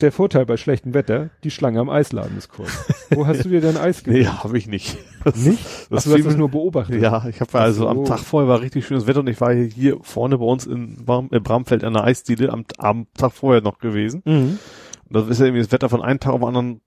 der 0.00 0.12
Vorteil 0.12 0.44
bei 0.44 0.56
schlechtem 0.58 0.92
Wetter, 0.92 1.30
die 1.42 1.50
Schlange 1.50 1.80
am 1.80 1.88
Eisladen 1.88 2.36
ist 2.36 2.48
kurz. 2.50 2.70
Wo 3.10 3.26
hast 3.26 3.44
du 3.44 3.48
dir 3.48 3.60
dein 3.62 3.76
Eis 3.78 4.02
Nee, 4.06 4.20
gekauft? 4.20 4.44
habe 4.44 4.58
ich 4.58 4.66
nicht. 4.66 4.98
Das, 5.24 5.36
Nicht? 5.36 5.64
Das 5.90 6.06
Ach, 6.06 6.10
du 6.12 6.18
hast 6.18 6.26
das 6.26 6.36
nur 6.36 6.50
beobachtet. 6.50 7.00
Ja, 7.00 7.26
ich 7.28 7.40
habe 7.40 7.58
also 7.58 7.86
Ach 7.86 7.90
am 7.92 7.96
so. 7.98 8.04
Tag 8.04 8.18
vorher 8.20 8.48
war 8.48 8.60
richtig 8.60 8.86
schönes 8.86 9.06
Wetter 9.06 9.20
und 9.20 9.28
ich 9.28 9.40
war 9.40 9.54
hier, 9.54 9.96
vorne 10.02 10.36
bei 10.38 10.44
uns 10.44 10.66
in 10.66 10.98
äh, 11.30 11.40
Bramfeld 11.40 11.82
an 11.82 11.94
der 11.94 12.04
Eisdiele 12.04 12.52
am, 12.52 12.64
am 12.78 13.06
Tag 13.14 13.32
vorher 13.32 13.62
noch 13.62 13.78
gewesen. 13.78 14.22
Mhm. 14.26 14.58
Und 15.08 15.14
das 15.14 15.28
ist 15.28 15.38
ja 15.40 15.46
irgendwie 15.46 15.62
das 15.62 15.72
Wetter 15.72 15.88
von 15.88 16.02
einem 16.02 16.20
Tag 16.20 16.32
auf 16.34 16.40
den 16.40 16.48
anderen 16.48 16.80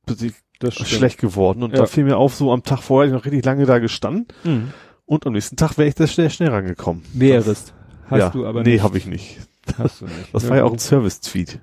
schlecht 0.72 1.18
geworden. 1.20 1.64
Und 1.64 1.72
Ja. 1.72 1.80
da 1.80 1.86
fiel 1.88 2.04
mir 2.04 2.18
auf, 2.18 2.36
so 2.36 2.52
am 2.52 2.64
Tag 2.64 2.80
vorher 2.82 3.08
ich 3.08 3.14
noch 3.14 3.26
richtig 3.26 3.44
lange 3.46 3.66
da 3.66 3.80
gestanden 3.80 4.28
Mhm. 4.44 4.74
und 5.06 5.26
am 5.26 5.34
nächsten 5.34 5.56
Tag 5.56 5.78
wäre 5.78 5.88
ich 5.88 5.96
da 5.96 6.06
schnell, 6.06 6.30
schnell 6.30 6.50
rangekommen. 6.50 7.04
Wärest. 7.14 7.74
Hast 8.10 8.20
ja. 8.20 8.30
du 8.30 8.46
aber 8.46 8.64
Nee, 8.64 8.74
nicht. 8.74 8.84
habe 8.84 8.98
ich 8.98 9.06
nicht. 9.08 9.38
Hast 9.78 10.02
du 10.02 10.06
nicht. 10.06 10.34
Das 10.34 10.44
Ja, 10.44 10.50
war 10.50 10.58
ja 10.58 10.64
auch 10.66 10.74
ein 10.74 10.80
Service-Tweet. 10.80 11.60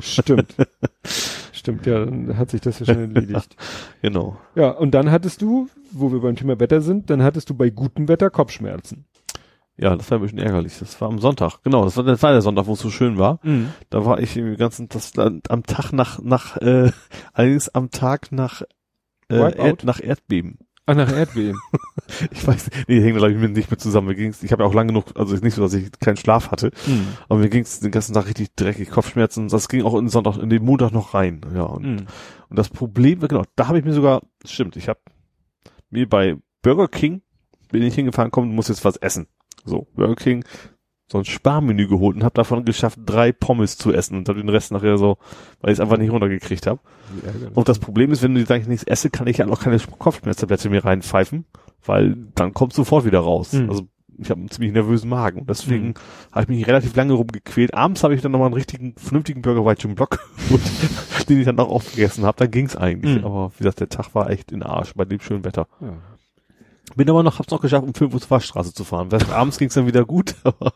Stimmt. 0.00 0.54
Stimmt, 1.52 1.86
ja, 1.86 2.04
dann 2.04 2.36
hat 2.36 2.50
sich 2.50 2.60
das 2.60 2.80
ja 2.80 2.86
schon 2.86 2.98
erledigt. 3.14 3.56
Genau. 4.00 4.36
Ja, 4.54 4.70
und 4.70 4.92
dann 4.92 5.10
hattest 5.10 5.42
du, 5.42 5.68
wo 5.92 6.10
wir 6.12 6.20
beim 6.20 6.36
Thema 6.36 6.58
Wetter 6.58 6.80
sind, 6.80 7.10
dann 7.10 7.22
hattest 7.22 7.50
du 7.50 7.54
bei 7.54 7.70
gutem 7.70 8.08
Wetter 8.08 8.30
Kopfschmerzen. 8.30 9.04
Ja, 9.76 9.96
das 9.96 10.10
war 10.10 10.18
ein 10.18 10.22
bisschen 10.22 10.38
ärgerlich. 10.38 10.78
Das 10.78 11.00
war 11.00 11.08
am 11.08 11.18
Sonntag. 11.18 11.62
Genau, 11.62 11.84
das 11.84 11.96
war, 11.96 12.04
das 12.04 12.22
war 12.22 12.32
der 12.32 12.42
Sonntag, 12.42 12.66
wo 12.66 12.74
es 12.74 12.80
so 12.80 12.90
schön 12.90 13.16
war. 13.18 13.40
Da 13.90 14.04
war 14.04 14.20
ich 14.20 14.36
im 14.36 14.56
ganzen, 14.56 14.88
das 14.88 15.12
am 15.16 15.62
Tag 15.62 15.92
nach, 15.92 16.20
nach, 16.20 16.56
äh, 16.58 16.90
allerdings 17.32 17.68
am 17.70 17.90
Tag 17.90 18.32
nach, 18.32 18.62
äh? 19.28 19.56
Erd, 19.56 19.84
nach 19.84 20.00
Erdbeben. 20.00 20.58
Ach, 20.86 20.94
nach 20.94 21.12
Erdbeben. 21.12 21.58
Ich 22.30 22.46
weiß, 22.46 22.68
nee, 22.88 23.00
hängt 23.00 23.16
glaube 23.16 23.32
ich 23.32 23.38
mit 23.38 23.52
nicht 23.56 23.70
mit 23.70 23.80
zusammen. 23.80 24.08
Mir 24.08 24.14
ging's, 24.14 24.42
ich 24.42 24.52
habe 24.52 24.62
ja 24.62 24.68
auch 24.68 24.74
lange 24.74 24.88
genug, 24.88 25.06
also 25.14 25.34
nicht 25.36 25.54
so, 25.54 25.62
dass 25.62 25.72
ich 25.72 25.90
keinen 26.00 26.16
Schlaf 26.16 26.50
hatte, 26.50 26.70
Mhm. 26.86 27.06
aber 27.28 27.38
mir 27.40 27.48
ging's 27.48 27.80
den 27.80 27.90
ganzen 27.90 28.12
Tag 28.14 28.26
richtig 28.26 28.54
dreckig, 28.54 28.90
Kopfschmerzen. 28.90 29.48
Das 29.48 29.68
ging 29.68 29.82
auch 29.82 29.94
in 29.94 30.04
den 30.04 30.08
Sonntag, 30.10 30.36
in 30.38 30.50
den 30.50 30.64
Montag 30.64 30.92
noch 30.92 31.14
rein. 31.14 31.40
Ja, 31.54 31.62
und, 31.62 31.82
Mhm. 31.84 32.06
und 32.50 32.58
das 32.58 32.68
Problem, 32.68 33.20
genau, 33.20 33.44
da 33.56 33.68
habe 33.68 33.78
ich 33.78 33.84
mir 33.84 33.94
sogar, 33.94 34.22
stimmt, 34.44 34.76
ich 34.76 34.88
habe 34.88 35.00
mir 35.90 36.08
bei 36.08 36.36
Burger 36.62 36.88
King 36.88 37.22
bin 37.70 37.82
ich 37.82 37.94
hingefahren, 37.94 38.30
komm, 38.30 38.48
du 38.50 38.54
musst 38.54 38.68
jetzt 38.68 38.84
was 38.84 38.96
essen. 38.96 39.26
So, 39.64 39.86
Burger 39.94 40.16
King, 40.16 40.44
so 41.12 41.18
ein 41.18 41.24
Sparmenü 41.24 41.86
geholt 41.86 42.16
und 42.16 42.24
habe 42.24 42.34
davon 42.34 42.64
geschafft, 42.64 42.98
drei 43.06 43.30
Pommes 43.32 43.76
zu 43.78 43.92
essen 43.92 44.16
und 44.18 44.28
hab 44.28 44.36
den 44.36 44.48
Rest 44.48 44.72
nachher 44.72 44.98
so, 44.98 45.18
weil 45.60 45.70
ich 45.72 45.76
es 45.76 45.80
einfach 45.80 45.98
nicht 45.98 46.10
runtergekriegt 46.10 46.66
habe. 46.66 46.80
Ärgerlich. 47.24 47.56
Und 47.56 47.68
das 47.68 47.78
Problem 47.78 48.10
ist, 48.12 48.22
wenn 48.22 48.34
du 48.34 48.40
eigentlich 48.40 48.66
nichts 48.68 48.84
esse, 48.84 49.10
kann 49.10 49.26
ich 49.26 49.36
ja 49.38 49.46
noch 49.46 49.60
keine 49.60 49.78
Kopfschmerztablette 49.78 50.70
mir 50.70 50.84
reinpfeifen, 50.84 51.44
weil 51.84 52.16
dann 52.34 52.52
kommt 52.54 52.72
sofort 52.72 53.04
wieder 53.04 53.20
raus. 53.20 53.52
Mhm. 53.52 53.68
Also 53.68 53.82
ich 54.18 54.30
habe 54.30 54.40
einen 54.40 54.50
ziemlich 54.50 54.72
nervösen 54.72 55.08
Magen 55.10 55.40
und 55.40 55.50
deswegen 55.50 55.88
Mhm. 55.88 55.94
habe 56.32 56.42
ich 56.44 56.48
mich 56.58 56.66
relativ 56.66 56.94
lange 56.96 57.14
rumgequält. 57.14 57.74
Abends 57.74 58.04
habe 58.04 58.14
ich 58.14 58.20
dann 58.22 58.32
nochmal 58.32 58.46
einen 58.46 58.54
richtigen, 58.54 58.94
vernünftigen 58.96 59.42
Burger 59.42 59.64
White 59.64 59.88
im 59.88 59.94
Block 59.94 60.18
den 61.28 61.38
ich 61.38 61.44
dann 61.46 61.58
auch 61.58 61.68
aufgegessen 61.70 62.24
habe. 62.24 62.36
Dann 62.38 62.50
ging's 62.50 62.76
eigentlich. 62.76 63.18
Mhm. 63.18 63.24
Aber 63.24 63.52
wie 63.54 63.58
gesagt, 63.58 63.80
der 63.80 63.88
Tag 63.88 64.14
war 64.14 64.30
echt 64.30 64.52
in 64.52 64.62
Arsch 64.62 64.92
bei 64.94 65.04
dem 65.04 65.20
schönen 65.20 65.44
Wetter. 65.44 65.66
ja. 65.80 65.92
Bin 66.96 67.08
aber 67.08 67.22
noch, 67.22 67.38
hab's 67.38 67.50
noch 67.50 67.60
geschafft, 67.60 67.84
um 67.86 67.94
5 67.94 68.12
Uhr 68.14 68.20
zur 68.20 68.30
Waschstraße 68.30 68.74
zu 68.74 68.84
fahren. 68.84 69.10
Weil 69.12 69.22
Abends 69.32 69.58
ging's 69.58 69.74
dann 69.74 69.86
wieder 69.86 70.04
gut, 70.04 70.34
aber 70.44 70.72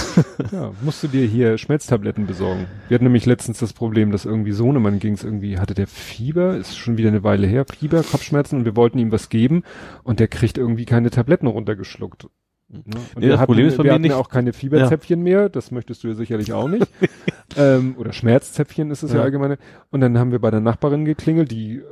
ja, 0.52 0.72
musst 0.82 1.02
du 1.02 1.08
dir 1.08 1.26
hier 1.26 1.58
Schmelztabletten 1.58 2.26
besorgen. 2.26 2.66
Wir 2.88 2.96
hatten 2.96 3.04
nämlich 3.04 3.26
letztens 3.26 3.58
das 3.58 3.72
Problem, 3.72 4.10
dass 4.10 4.24
irgendwie 4.24 4.52
Sohnemann 4.52 4.98
ging's 4.98 5.22
irgendwie, 5.24 5.58
hatte 5.58 5.74
der 5.74 5.86
Fieber, 5.86 6.56
ist 6.56 6.76
schon 6.76 6.96
wieder 6.98 7.08
eine 7.08 7.22
Weile 7.22 7.46
her, 7.46 7.64
Fieber, 7.64 8.02
Kopfschmerzen 8.02 8.58
und 8.58 8.64
wir 8.64 8.76
wollten 8.76 8.98
ihm 8.98 9.12
was 9.12 9.28
geben 9.28 9.62
und 10.02 10.20
der 10.20 10.28
kriegt 10.28 10.58
irgendwie 10.58 10.84
keine 10.84 11.10
Tabletten 11.10 11.46
runtergeschluckt. 11.46 12.24
Ne? 12.68 12.80
Und 13.14 13.22
Nee, 13.22 13.28
das 13.28 13.38
hatten, 13.40 13.46
Problem 13.46 13.66
ist 13.66 13.76
bei 13.76 13.84
wir 13.84 13.90
mir 13.90 13.94
hatten 13.94 14.04
ja 14.04 14.08
nicht- 14.10 14.16
auch 14.18 14.28
keine 14.28 14.52
Fieberzäpfchen 14.52 15.22
mehr, 15.22 15.48
das 15.48 15.70
möchtest 15.70 16.04
du 16.04 16.08
ja 16.08 16.14
sicherlich 16.14 16.52
auch 16.52 16.68
nicht. 16.68 16.86
ähm, 17.56 17.94
oder 17.98 18.12
Schmerzzäpfchen 18.12 18.90
ist 18.90 19.02
es 19.02 19.10
ja. 19.10 19.18
Ja. 19.18 19.22
allgemeine. 19.24 19.58
Und 19.90 20.00
dann 20.00 20.16
haben 20.18 20.30
wir 20.32 20.38
bei 20.38 20.50
der 20.52 20.60
Nachbarin 20.60 21.04
geklingelt, 21.04 21.50
die 21.50 21.82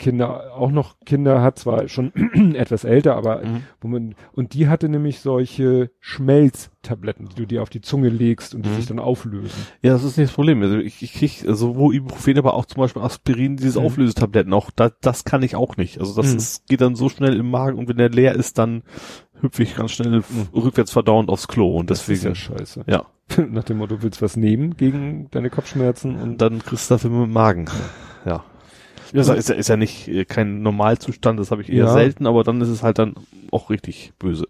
Kinder, 0.00 0.54
auch 0.56 0.70
noch 0.70 0.96
Kinder 1.04 1.42
hat, 1.42 1.58
zwar 1.58 1.86
schon 1.88 2.12
etwas 2.56 2.84
älter, 2.84 3.14
aber 3.16 3.44
Mhm. 3.44 3.62
wo 3.82 3.88
man, 3.88 4.14
und 4.32 4.54
die 4.54 4.66
hatte 4.66 4.88
nämlich 4.88 5.20
solche 5.20 5.90
Schmelztabletten, 6.00 7.28
die 7.28 7.34
du 7.34 7.46
dir 7.46 7.62
auf 7.62 7.68
die 7.68 7.82
Zunge 7.82 8.08
legst 8.08 8.54
und 8.54 8.64
die 8.64 8.70
Mhm. 8.70 8.74
sich 8.76 8.86
dann 8.86 8.98
auflösen. 8.98 9.66
Ja, 9.82 9.92
das 9.92 10.02
ist 10.02 10.16
nicht 10.16 10.30
das 10.30 10.34
Problem. 10.34 10.62
Also 10.62 10.78
ich, 10.78 11.02
ich 11.02 11.12
krieg 11.12 11.44
sowohl 11.46 11.94
Ibuprofen, 11.94 12.38
aber 12.38 12.54
auch 12.54 12.64
zum 12.64 12.80
Beispiel 12.80 13.02
Aspirin, 13.02 13.56
diese 13.58 13.78
Mhm. 13.80 13.86
Auflösetabletten. 13.86 14.52
Auch 14.54 14.70
da, 14.74 14.90
das 15.02 15.24
kann 15.24 15.42
ich 15.42 15.54
auch 15.54 15.76
nicht. 15.76 16.00
Also 16.00 16.14
das 16.20 16.32
Mhm. 16.32 16.38
ist, 16.38 16.66
geht 16.66 16.80
dann 16.80 16.96
so 16.96 17.08
schnell 17.10 17.36
im 17.36 17.50
Magen 17.50 17.78
und 17.78 17.88
wenn 17.88 17.98
der 17.98 18.08
leer 18.08 18.34
ist, 18.34 18.56
dann 18.58 18.82
hüpfe 19.42 19.62
ich 19.62 19.76
ganz 19.76 19.92
schnell 19.92 20.22
rückwärts 20.54 20.90
verdauend 20.92 21.28
aufs 21.28 21.46
Klo 21.46 21.76
und 21.76 21.84
Mhm. 21.84 21.86
Das 21.88 22.00
ist 22.00 22.08
deswegen. 22.08 22.30
ja 22.30 22.34
scheiße. 22.34 22.84
Ja. 22.86 23.04
Nach 23.50 23.64
dem 23.64 23.76
Motto, 23.78 24.02
willst 24.02 24.22
was 24.22 24.36
nehmen 24.36 24.76
gegen 24.78 25.28
deine 25.30 25.50
Kopfschmerzen 25.50 26.16
und 26.16 26.22
Und 26.22 26.38
dann 26.40 26.58
kriegst 26.64 26.90
du 26.90 26.94
dafür 26.94 27.10
mit 27.10 27.26
dem 27.28 27.32
Magen. 27.32 27.66
Ja. 27.66 27.72
Ja, 29.12 29.34
ist, 29.34 29.48
ja- 29.48 29.54
ist 29.54 29.68
ja 29.68 29.76
nicht 29.76 30.08
äh, 30.08 30.24
kein 30.24 30.62
Normalzustand, 30.62 31.38
das 31.40 31.50
habe 31.50 31.62
ich 31.62 31.68
eher 31.70 31.84
Ja. 31.86 31.92
selten, 31.92 32.26
aber 32.26 32.44
dann 32.44 32.60
ist 32.60 32.68
es 32.68 32.82
halt 32.82 32.98
dann 32.98 33.14
auch 33.50 33.70
richtig 33.70 34.12
böse. 34.18 34.46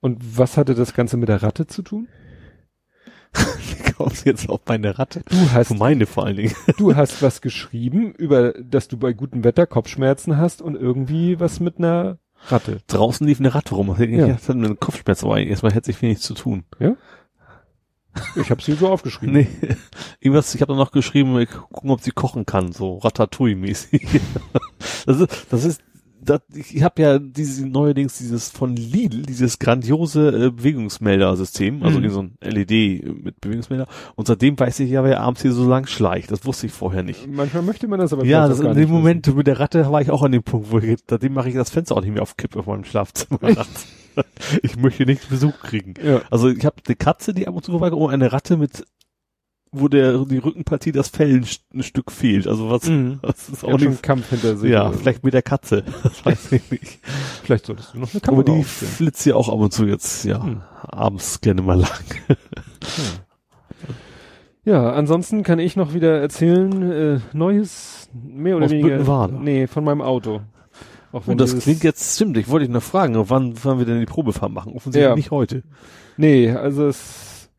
Und 0.00 0.38
was 0.38 0.56
hatte 0.56 0.74
das 0.74 0.94
Ganze 0.94 1.16
mit 1.16 1.28
der 1.30 1.42
Ratte 1.42 1.66
zu 1.66 1.82
tun? 1.82 2.06
Wie 3.34 3.92
kommst 3.96 4.24
du 4.24 4.30
jetzt 4.30 4.48
auf 4.48 4.60
meine 4.66 4.98
Ratte? 4.98 5.22
Du 5.28 5.50
hast, 5.52 5.76
Meine 5.78 6.06
vor 6.06 6.26
allen 6.26 6.36
Dingen. 6.36 6.54
du 6.78 6.94
hast 6.94 7.22
was 7.22 7.40
geschrieben 7.40 8.12
über, 8.12 8.52
dass 8.52 8.88
du 8.88 8.98
bei 8.98 9.12
gutem 9.14 9.42
Wetter 9.42 9.66
Kopfschmerzen 9.66 10.36
hast 10.36 10.62
und 10.62 10.76
irgendwie 10.76 11.40
was 11.40 11.60
mit 11.60 11.78
einer 11.78 12.18
Ratte. 12.48 12.80
Draußen 12.86 13.26
lief 13.26 13.40
eine 13.40 13.54
Ratte 13.54 13.74
rum. 13.74 13.96
Ich 13.98 14.10
Ja. 14.10 14.28
hatte 14.28 14.52
einen 14.52 14.78
Kopfschmerz, 14.78 15.24
aber 15.24 15.40
erstmal 15.40 15.72
hätte 15.72 15.86
sich 15.86 16.00
wenig 16.02 16.20
zu 16.20 16.34
tun. 16.34 16.64
Ich 18.36 18.50
habe 18.50 18.60
hier 18.62 18.76
so 18.76 18.88
aufgeschrieben. 18.88 19.34
Nee, 19.34 19.48
irgendwas, 20.20 20.54
ich 20.54 20.60
habe 20.60 20.70
dann 20.72 20.78
noch 20.78 20.92
geschrieben, 20.92 21.38
ich 21.38 21.50
gucken, 21.50 21.90
ob 21.90 22.00
sie 22.00 22.10
kochen 22.12 22.46
kann, 22.46 22.72
so 22.72 22.98
Ratatouille-mäßig. 22.98 24.06
das 25.06 25.20
ist, 25.20 25.46
das 25.50 25.64
ist, 25.64 25.80
das, 26.20 26.40
ich 26.54 26.82
habe 26.82 27.02
ja 27.02 27.18
diese 27.20 27.66
neuerdings 27.68 28.18
dieses 28.18 28.48
von 28.48 28.74
Lidl, 28.74 29.22
dieses 29.22 29.60
grandiose 29.60 30.46
äh, 30.46 30.50
Bewegungsmelder-System, 30.50 31.82
also 31.84 32.00
Mhm. 32.00 32.10
so 32.10 32.22
ein 32.22 32.36
LED 32.42 33.22
mit 33.22 33.40
Bewegungsmelder. 33.40 33.86
Und 34.16 34.26
seitdem 34.26 34.58
weiß 34.58 34.80
ich 34.80 34.90
ja, 34.90 35.04
wer 35.04 35.20
abends 35.20 35.42
hier 35.42 35.52
so 35.52 35.68
lang 35.68 35.86
schleicht. 35.86 36.32
Das 36.32 36.44
wusste 36.44 36.66
ich 36.66 36.72
vorher 36.72 37.04
nicht. 37.04 37.28
Manchmal 37.28 37.62
möchte 37.62 37.86
man 37.86 38.00
das 38.00 38.12
aber 38.12 38.24
Ja, 38.24 38.48
das 38.48 38.58
in 38.58 38.74
dem 38.74 38.90
Moment 38.90 39.34
mit 39.36 39.46
der 39.46 39.60
Ratte 39.60 39.88
war 39.92 40.00
ich 40.02 40.10
auch 40.10 40.22
an 40.22 40.32
dem 40.32 40.42
Punkt, 40.42 40.72
wo 40.72 40.78
ich, 40.78 40.98
seitdem 41.08 41.32
mache 41.34 41.48
ich 41.48 41.54
das 41.54 41.70
Fenster 41.70 41.96
auch 41.96 42.00
nicht 42.00 42.12
mehr 42.12 42.22
auf 42.22 42.36
Kipp 42.36 42.56
auf 42.56 42.66
meinem 42.66 42.84
Schlafzimmer. 42.84 43.38
Ich 44.62 44.76
möchte 44.76 45.04
nicht 45.06 45.28
Besuch 45.28 45.58
kriegen. 45.60 45.94
Ja. 46.02 46.22
Also 46.30 46.48
ich 46.48 46.64
habe 46.64 46.76
eine 46.86 46.96
Katze, 46.96 47.34
die 47.34 47.46
ab 47.48 47.54
und 47.54 47.64
zu 47.64 47.70
vorbeikommt, 47.72 48.02
und 48.02 48.10
eine 48.10 48.32
Ratte 48.32 48.56
mit 48.56 48.84
wo 49.72 49.88
der 49.88 50.16
die 50.24 50.38
Rückenpartie 50.38 50.92
das 50.92 51.08
Fell 51.08 51.42
ein, 51.74 51.82
Stück 51.82 52.10
fehlt. 52.10 52.46
Also 52.46 52.70
was, 52.70 52.84
Mhm. 52.88 53.18
das 53.20 53.48
ist 53.50 53.62
Auch 53.64 53.70
schon 53.72 53.80
nicht. 53.80 53.98
ein 53.98 54.02
Kampf 54.02 54.30
hinter 54.30 54.56
sich. 54.56 54.70
Ja, 54.70 54.84
oder 54.84 54.92
so. 54.94 54.98
vielleicht 55.00 55.22
mit 55.24 55.34
der 55.34 55.42
Katze. 55.42 55.82
Das 56.02 56.24
weiß 56.24 56.52
ich 56.52 56.70
nicht. 56.70 56.98
vielleicht 57.42 57.66
solltest 57.66 57.92
du 57.92 57.98
noch 57.98 58.08
eine 58.14 58.22
Aber 58.22 58.42
Kamera 58.42 58.42
die 58.44 58.60
aufstellen. 58.60 58.92
flitzt 58.92 59.26
ja 59.26 59.34
auch 59.34 59.48
ab 59.50 59.58
und 59.58 59.72
zu 59.74 59.84
jetzt, 59.84 60.24
ja, 60.24 60.42
Hm. 60.42 60.62
abends 60.82 61.40
gerne 61.42 61.60
mal 61.62 61.78
lang. 61.80 61.90
Ja, 64.64 64.92
ansonsten 64.94 65.44
kann 65.44 65.60
ich 65.60 65.76
noch 65.76 65.94
wieder 65.94 66.20
erzählen, 66.20 66.90
äh, 66.90 67.20
Neues, 67.32 68.08
mehr 68.12 68.56
oder 68.56 68.64
Aus 68.66 68.72
weniger. 68.72 68.88
Büttenwade. 68.96 69.34
Nee, 69.34 69.66
von 69.68 69.84
meinem 69.84 70.02
Auto. 70.02 70.40
Auch 71.12 71.26
Und 71.26 71.40
das 71.40 71.58
klingt 71.58 71.82
jetzt 71.84 72.16
stimmt. 72.16 72.36
Ich 72.36 72.48
wollte 72.48 72.66
dich 72.66 72.72
noch 72.74 72.82
fragen, 72.82 73.14
wann, 73.28 73.54
wann 73.62 73.78
wir 73.78 73.86
denn 73.86 74.00
die 74.00 74.06
Probefahrt 74.06 74.52
machen? 74.52 74.72
Offensichtlich 74.74 75.08
Ja. 75.08 75.14
nicht 75.14 75.30
heute. 75.30 75.62
Nee, 76.16 76.50
also 76.50 76.86
es, 76.86 77.50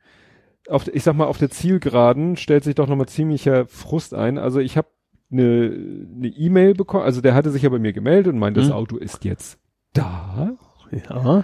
auf, 0.70 0.88
ich 0.88 1.04
sag 1.04 1.16
mal, 1.16 1.26
auf 1.26 1.38
der 1.38 1.50
Zielgeraden 1.50 2.36
stellt 2.38 2.64
sich 2.64 2.76
doch 2.76 2.88
nochmal 2.88 3.08
ziemlicher 3.08 3.66
Frust 3.68 4.14
ein. 4.14 4.38
Also 4.38 4.60
ich 4.60 4.78
habe 4.78 4.88
eine 5.32 5.72
eine 6.16 6.28
E-Mail 6.28 6.74
bekommen, 6.74 7.04
also 7.04 7.20
der 7.22 7.36
hatte 7.36 7.52
sich 7.52 7.62
ja 7.64 7.70
bei 7.70 7.80
mir 7.80 7.94
gemeldet 7.94 8.34
und 8.34 8.40
meinte, 8.40 8.60
das 8.62 8.70
Mhm. 8.70 8.76
Auto 8.76 8.98
ist 8.98 9.26
jetzt 9.26 9.60
da. 9.94 10.52
Ja. 10.92 11.44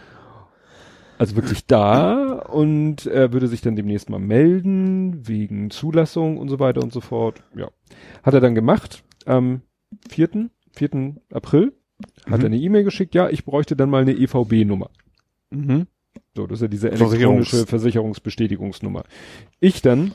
Also 1.17 1.35
wirklich 1.35 1.65
da 1.67 2.39
und 2.39 3.05
er 3.05 3.31
würde 3.33 3.47
sich 3.47 3.61
dann 3.61 3.75
demnächst 3.75 4.09
mal 4.09 4.19
melden 4.19 5.27
wegen 5.27 5.69
Zulassung 5.69 6.37
und 6.37 6.49
so 6.49 6.59
weiter 6.59 6.81
und 6.81 6.91
so 6.91 7.01
fort. 7.01 7.43
Ja. 7.55 7.69
Hat 8.23 8.33
er 8.33 8.39
dann 8.41 8.55
gemacht 8.55 9.03
am 9.25 9.61
4. 10.09 10.49
4. 10.71 11.15
April 11.31 11.73
hat 12.25 12.39
Mhm. 12.39 12.43
er 12.43 12.45
eine 12.45 12.57
E-Mail 12.57 12.83
geschickt, 12.83 13.15
ja, 13.15 13.29
ich 13.29 13.45
bräuchte 13.45 13.75
dann 13.75 13.89
mal 13.89 14.01
eine 14.01 14.13
EVB-Nummer. 14.13 14.89
Mhm. 15.51 15.87
So, 16.35 16.47
das 16.47 16.57
ist 16.59 16.61
ja 16.63 16.67
diese 16.67 16.89
Versicherungs- 16.89 17.13
elektronische 17.15 17.65
Versicherungsbestätigungsnummer. 17.67 19.03
Ich 19.59 19.81
dann 19.81 20.13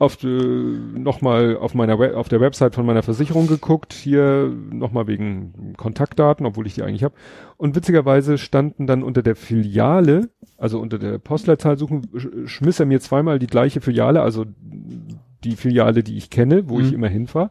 auf 0.00 0.22
äh, 0.22 0.28
nochmal 0.28 1.56
auf 1.56 1.74
meiner 1.74 1.98
Web, 1.98 2.14
auf 2.14 2.28
der 2.28 2.40
Website 2.40 2.74
von 2.76 2.86
meiner 2.86 3.02
Versicherung 3.02 3.48
geguckt, 3.48 3.92
hier 3.92 4.54
nochmal 4.70 5.08
wegen 5.08 5.74
Kontaktdaten, 5.76 6.46
obwohl 6.46 6.68
ich 6.68 6.74
die 6.74 6.82
eigentlich 6.84 7.02
habe. 7.02 7.14
Und 7.56 7.74
witzigerweise 7.74 8.38
standen 8.38 8.86
dann 8.86 9.02
unter 9.02 9.22
der 9.22 9.34
Filiale, 9.34 10.30
also 10.56 10.78
unter 10.80 10.98
der 11.00 11.18
Postleitzahl 11.18 11.76
suchen, 11.76 12.02
sch- 12.14 12.46
schmiss 12.46 12.78
er 12.78 12.86
mir 12.86 13.00
zweimal 13.00 13.40
die 13.40 13.48
gleiche 13.48 13.80
Filiale, 13.80 14.22
also 14.22 14.44
die 15.42 15.56
Filiale, 15.56 16.04
die 16.04 16.16
ich 16.16 16.30
kenne, 16.30 16.68
wo 16.68 16.78
ich 16.78 16.88
Mhm. 16.90 16.94
immer 16.94 17.08
hinfahre. 17.08 17.50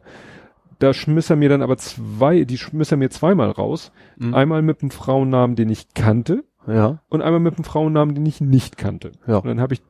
Da 0.78 0.94
schmiss 0.94 1.28
er 1.30 1.36
mir 1.36 1.48
dann 1.48 1.62
aber 1.62 1.76
zwei, 1.76 2.44
die 2.44 2.58
schmiss 2.58 2.90
er 2.92 2.98
mir 2.98 3.10
zweimal 3.10 3.50
raus. 3.50 3.90
Mhm. 4.16 4.34
Einmal 4.34 4.62
mit 4.62 4.80
einem 4.82 4.90
Frauennamen, 4.90 5.56
den 5.56 5.68
ich 5.70 5.92
kannte, 5.94 6.44
Ja. 6.66 7.02
und 7.08 7.20
einmal 7.22 7.40
mit 7.40 7.56
einem 7.56 7.64
Frauennamen, 7.64 8.14
den 8.14 8.26
ich 8.26 8.40
nicht 8.40 8.76
kannte. 8.76 9.12
Ja. 9.26 9.38
Und 9.38 9.46
dann 9.46 9.60
habe 9.60 9.74
ich 9.74 9.82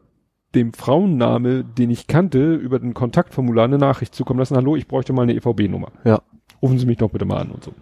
dem 0.55 0.73
Frauenname, 0.73 1.62
den 1.62 1.91
ich 1.91 2.07
kannte, 2.07 2.55
über 2.55 2.78
den 2.78 2.94
Kontaktformular 2.94 3.67
eine 3.67 3.76
Nachricht 3.76 4.15
zukommen 4.15 4.39
lassen. 4.39 4.57
Hallo, 4.57 4.76
ich 4.76 4.89
bräuchte 4.89 5.12
mal 5.12 5.23
eine 5.23 5.34
EVB-Nummer. 5.34 5.92
Ja. 6.05 6.23
Rufen 6.62 6.78
Sie 6.78 6.86
mich 6.86 6.97
doch 6.97 7.10
bitte 7.10 7.26
mal 7.26 7.36
an 7.39 7.50
und 7.50 7.62
so. 7.65 7.75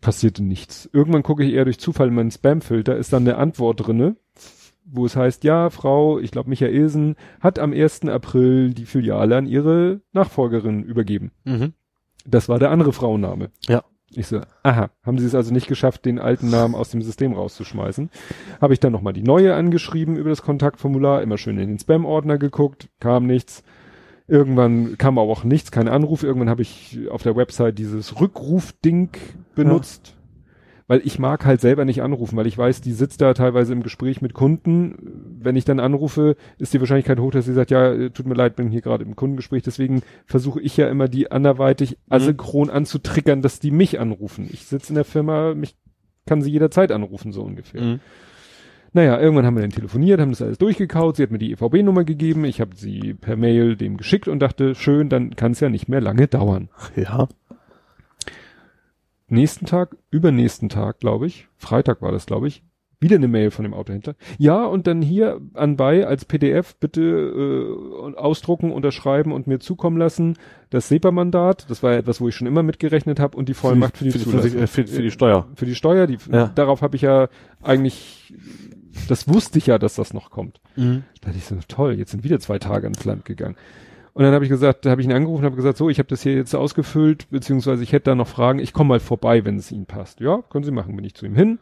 Passierte 0.00 0.44
nichts. 0.44 0.88
Irgendwann 0.92 1.22
gucke 1.22 1.44
ich 1.44 1.52
eher 1.52 1.64
durch 1.64 1.78
Zufall 1.80 2.08
in 2.08 2.14
meinen 2.14 2.30
Spam-Filter, 2.30 2.96
ist 2.96 3.12
dann 3.12 3.26
eine 3.26 3.38
Antwort 3.38 3.86
drinne, 3.86 4.16
wo 4.84 5.06
es 5.06 5.16
heißt, 5.16 5.44
ja, 5.44 5.70
Frau, 5.70 6.18
ich 6.18 6.30
glaube 6.30 6.50
Michaelsen, 6.50 7.16
hat 7.40 7.58
am 7.58 7.72
1. 7.72 8.06
April 8.08 8.74
die 8.74 8.86
Filiale 8.86 9.36
an 9.36 9.46
ihre 9.46 10.00
Nachfolgerin 10.12 10.82
übergeben. 10.82 11.32
Mhm. 11.44 11.72
Das 12.26 12.48
war 12.48 12.58
der 12.58 12.70
andere 12.70 12.92
Frauenname. 12.92 13.50
Ja. 13.66 13.84
Ich 14.16 14.28
so, 14.28 14.40
aha, 14.62 14.90
haben 15.02 15.18
sie 15.18 15.26
es 15.26 15.34
also 15.34 15.52
nicht 15.52 15.66
geschafft, 15.66 16.04
den 16.04 16.20
alten 16.20 16.48
Namen 16.48 16.76
aus 16.76 16.90
dem 16.90 17.02
System 17.02 17.32
rauszuschmeißen. 17.32 18.10
Habe 18.60 18.72
ich 18.72 18.78
dann 18.78 18.92
nochmal 18.92 19.12
die 19.12 19.22
neue 19.22 19.54
angeschrieben 19.54 20.16
über 20.16 20.30
das 20.30 20.42
Kontaktformular, 20.42 21.20
immer 21.20 21.36
schön 21.36 21.58
in 21.58 21.68
den 21.68 21.78
Spam-Ordner 21.78 22.38
geguckt, 22.38 22.90
kam 23.00 23.26
nichts. 23.26 23.64
Irgendwann 24.26 24.96
kam 24.98 25.18
aber 25.18 25.30
auch 25.30 25.44
nichts, 25.44 25.70
kein 25.70 25.88
Anruf. 25.88 26.22
Irgendwann 26.22 26.48
habe 26.48 26.62
ich 26.62 26.98
auf 27.10 27.22
der 27.22 27.36
Website 27.36 27.78
dieses 27.78 28.20
Rückruf-Ding 28.20 29.10
benutzt. 29.54 30.13
Weil 30.86 31.00
ich 31.04 31.18
mag 31.18 31.46
halt 31.46 31.62
selber 31.62 31.86
nicht 31.86 32.02
anrufen, 32.02 32.36
weil 32.36 32.46
ich 32.46 32.58
weiß, 32.58 32.82
die 32.82 32.92
sitzt 32.92 33.22
da 33.22 33.32
teilweise 33.32 33.72
im 33.72 33.82
Gespräch 33.82 34.20
mit 34.20 34.34
Kunden. 34.34 35.38
Wenn 35.40 35.56
ich 35.56 35.64
dann 35.64 35.80
anrufe, 35.80 36.36
ist 36.58 36.74
die 36.74 36.80
Wahrscheinlichkeit 36.80 37.18
hoch, 37.18 37.30
dass 37.30 37.46
sie 37.46 37.54
sagt, 37.54 37.70
ja, 37.70 37.92
äh, 37.92 38.10
tut 38.10 38.26
mir 38.26 38.34
leid, 38.34 38.56
bin 38.56 38.68
hier 38.68 38.82
gerade 38.82 39.04
im 39.04 39.16
Kundengespräch. 39.16 39.62
Deswegen 39.62 40.02
versuche 40.26 40.60
ich 40.60 40.76
ja 40.76 40.88
immer, 40.88 41.08
die 41.08 41.32
anderweitig 41.32 41.96
asynchron 42.10 42.68
anzutriggern, 42.68 43.40
dass 43.40 43.60
die 43.60 43.70
mich 43.70 43.98
anrufen. 43.98 44.48
Ich 44.52 44.66
sitze 44.66 44.90
in 44.90 44.96
der 44.96 45.04
Firma, 45.04 45.54
mich 45.54 45.74
kann 46.26 46.42
sie 46.42 46.50
jederzeit 46.50 46.92
anrufen, 46.92 47.32
so 47.32 47.42
ungefähr. 47.42 47.82
Mhm. 47.82 48.00
Naja, 48.92 49.18
irgendwann 49.18 49.44
haben 49.44 49.56
wir 49.56 49.62
dann 49.62 49.70
telefoniert, 49.70 50.20
haben 50.20 50.30
das 50.30 50.40
alles 50.40 50.58
durchgekaut. 50.58 51.16
Sie 51.16 51.24
hat 51.24 51.32
mir 51.32 51.38
die 51.38 51.50
EVB-Nummer 51.50 52.04
gegeben. 52.04 52.44
Ich 52.44 52.60
habe 52.60 52.76
sie 52.76 53.14
per 53.14 53.36
Mail 53.36 53.74
dem 53.74 53.96
geschickt 53.96 54.28
und 54.28 54.38
dachte, 54.38 54.76
schön, 54.76 55.08
dann 55.08 55.34
kann 55.34 55.52
es 55.52 55.60
ja 55.60 55.68
nicht 55.68 55.88
mehr 55.88 56.00
lange 56.00 56.28
dauern. 56.28 56.68
Ja. 56.94 57.28
Nächsten 59.28 59.66
Tag, 59.66 59.96
übernächsten 60.10 60.68
Tag, 60.68 61.00
glaube 61.00 61.26
ich, 61.26 61.48
Freitag 61.56 62.02
war 62.02 62.12
das, 62.12 62.26
glaube 62.26 62.46
ich, 62.48 62.62
wieder 63.00 63.16
eine 63.16 63.28
Mail 63.28 63.50
von 63.50 63.64
dem 63.64 63.74
Autohändler. 63.74 64.14
Ja, 64.38 64.64
und 64.64 64.86
dann 64.86 65.02
hier 65.02 65.40
anbei 65.52 66.06
als 66.06 66.24
PDF 66.24 66.74
bitte 66.76 67.02
äh, 67.02 68.16
ausdrucken, 68.16 68.70
unterschreiben 68.72 69.32
und 69.32 69.46
mir 69.46 69.60
zukommen 69.60 69.98
lassen. 69.98 70.38
Das 70.70 70.88
SEPA-Mandat, 70.88 71.68
das 71.68 71.82
war 71.82 71.92
ja 71.92 71.98
etwas, 71.98 72.20
wo 72.20 72.28
ich 72.28 72.34
schon 72.34 72.46
immer 72.46 72.62
mitgerechnet 72.62 73.20
habe, 73.20 73.36
und 73.36 73.48
die 73.48 73.54
Vollmacht 73.54 73.98
für 73.98 74.04
die, 74.04 74.10
für 74.10 74.18
die, 74.18 74.50
für, 74.50 74.66
für, 74.66 74.86
für 74.86 75.02
die 75.02 75.10
Steuer. 75.10 75.48
Für 75.54 75.66
die 75.66 75.74
Steuer, 75.74 76.06
die, 76.06 76.18
Ja. 76.30 76.46
darauf 76.54 76.80
habe 76.82 76.96
ich 76.96 77.02
ja 77.02 77.28
eigentlich, 77.62 78.32
das 79.08 79.28
wusste 79.28 79.58
ich 79.58 79.66
ja, 79.66 79.78
dass 79.78 79.96
das 79.96 80.14
noch 80.14 80.30
kommt. 80.30 80.60
Mhm. 80.76 81.04
Da 81.20 81.26
dachte 81.26 81.38
ich 81.38 81.44
so, 81.44 81.56
toll, 81.68 81.94
jetzt 81.94 82.12
sind 82.12 82.24
wieder 82.24 82.40
zwei 82.40 82.58
Tage 82.58 82.86
ins 82.86 83.04
Land 83.04 83.24
gegangen. 83.24 83.56
Und 84.14 84.22
dann 84.22 84.32
habe 84.32 84.44
ich 84.44 84.48
gesagt, 84.48 84.86
da 84.86 84.90
habe 84.90 85.00
ich 85.00 85.08
ihn 85.08 85.12
angerufen 85.12 85.40
und 85.40 85.46
habe 85.46 85.56
gesagt, 85.56 85.76
so, 85.76 85.90
ich 85.90 85.98
habe 85.98 86.08
das 86.08 86.22
hier 86.22 86.34
jetzt 86.34 86.54
ausgefüllt, 86.54 87.28
beziehungsweise 87.30 87.82
ich 87.82 87.92
hätte 87.92 88.10
da 88.10 88.14
noch 88.14 88.28
Fragen, 88.28 88.60
ich 88.60 88.72
komme 88.72 88.88
mal 88.88 89.00
vorbei, 89.00 89.44
wenn 89.44 89.56
es 89.56 89.72
Ihnen 89.72 89.86
passt. 89.86 90.20
Ja, 90.20 90.40
können 90.50 90.64
Sie 90.64 90.70
machen, 90.70 90.94
bin 90.94 91.04
ich 91.04 91.14
zu 91.14 91.26
ihm 91.26 91.34
hin, 91.34 91.58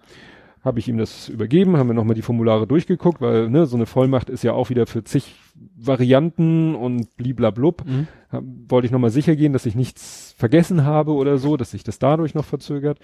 habe 0.63 0.79
ich 0.79 0.87
ihm 0.87 0.99
das 0.99 1.31
übergeben, 1.31 1.79
haben 1.79 1.89
wir 1.89 1.95
nochmal 1.95 2.15
die 2.15 2.21
Formulare 2.23 2.67
durchgeguckt, 2.67 3.23
weil 3.23 3.49
ne, 3.49 3.65
so 3.65 3.77
eine 3.77 3.87
Vollmacht 3.87 4.29
ist 4.29 4.45
ja 4.45 4.53
auch 4.53 4.69
wieder 4.69 4.87
für 4.87 5.03
zig 5.03 5.35
Varianten 5.77 6.75
und 6.75 7.17
bliblablub. 7.17 7.87
Mhm. 7.87 8.07
Hab, 8.31 8.45
wollte 8.69 8.85
ich 8.85 8.93
nochmal 8.93 9.11
sicher 9.11 9.35
gehen, 9.35 9.55
dass 9.55 9.65
ich 9.65 9.75
nichts 9.75 10.35
vergessen 10.37 10.85
habe 10.85 11.13
oder 11.13 11.39
so, 11.39 11.57
dass 11.57 11.71
sich 11.71 11.85
das 11.85 11.99
dadurch 11.99 12.35
noch 12.35 12.45
verzögert. 12.45 12.99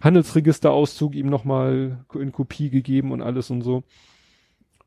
Handelsregisterauszug 0.00 1.14
ihm 1.14 1.28
nochmal 1.28 1.98
in 2.14 2.32
Kopie 2.32 2.70
gegeben 2.70 3.12
und 3.12 3.20
alles 3.20 3.50
und 3.50 3.60
so. 3.60 3.82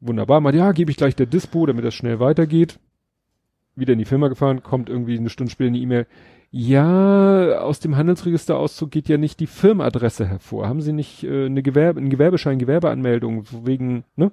Wunderbar, 0.02 0.42
mal 0.42 0.56
ja, 0.56 0.72
gebe 0.72 0.90
ich 0.90 0.98
gleich 0.98 1.16
der 1.16 1.28
Dispo, 1.28 1.68
damit 1.68 1.86
das 1.86 1.94
schnell 1.94 2.20
weitergeht. 2.20 2.80
Wieder 3.80 3.94
in 3.94 4.00
die 4.00 4.06
Firma 4.06 4.28
gefahren, 4.28 4.62
kommt 4.64 4.90
irgendwie 4.90 5.18
eine 5.18 5.30
Stunde 5.30 5.52
später 5.52 5.70
eine 5.70 5.78
E-Mail. 5.78 6.06
Ja, 6.52 7.60
aus 7.60 7.80
dem 7.80 7.96
Handelsregisterauszug 7.96 8.90
geht 8.92 9.08
ja 9.08 9.18
nicht 9.18 9.40
die 9.40 9.48
Firmenadresse 9.48 10.26
hervor. 10.26 10.68
Haben 10.68 10.82
Sie 10.82 10.94
nicht 10.94 11.24
äh, 11.24 11.46
eine 11.46 11.62
Gewerbe, 11.62 12.00
einen 12.00 12.10
Gewerbeschein, 12.10 12.58
Gewerbeanmeldung 12.60 13.44
wegen, 13.66 14.04
ne? 14.16 14.32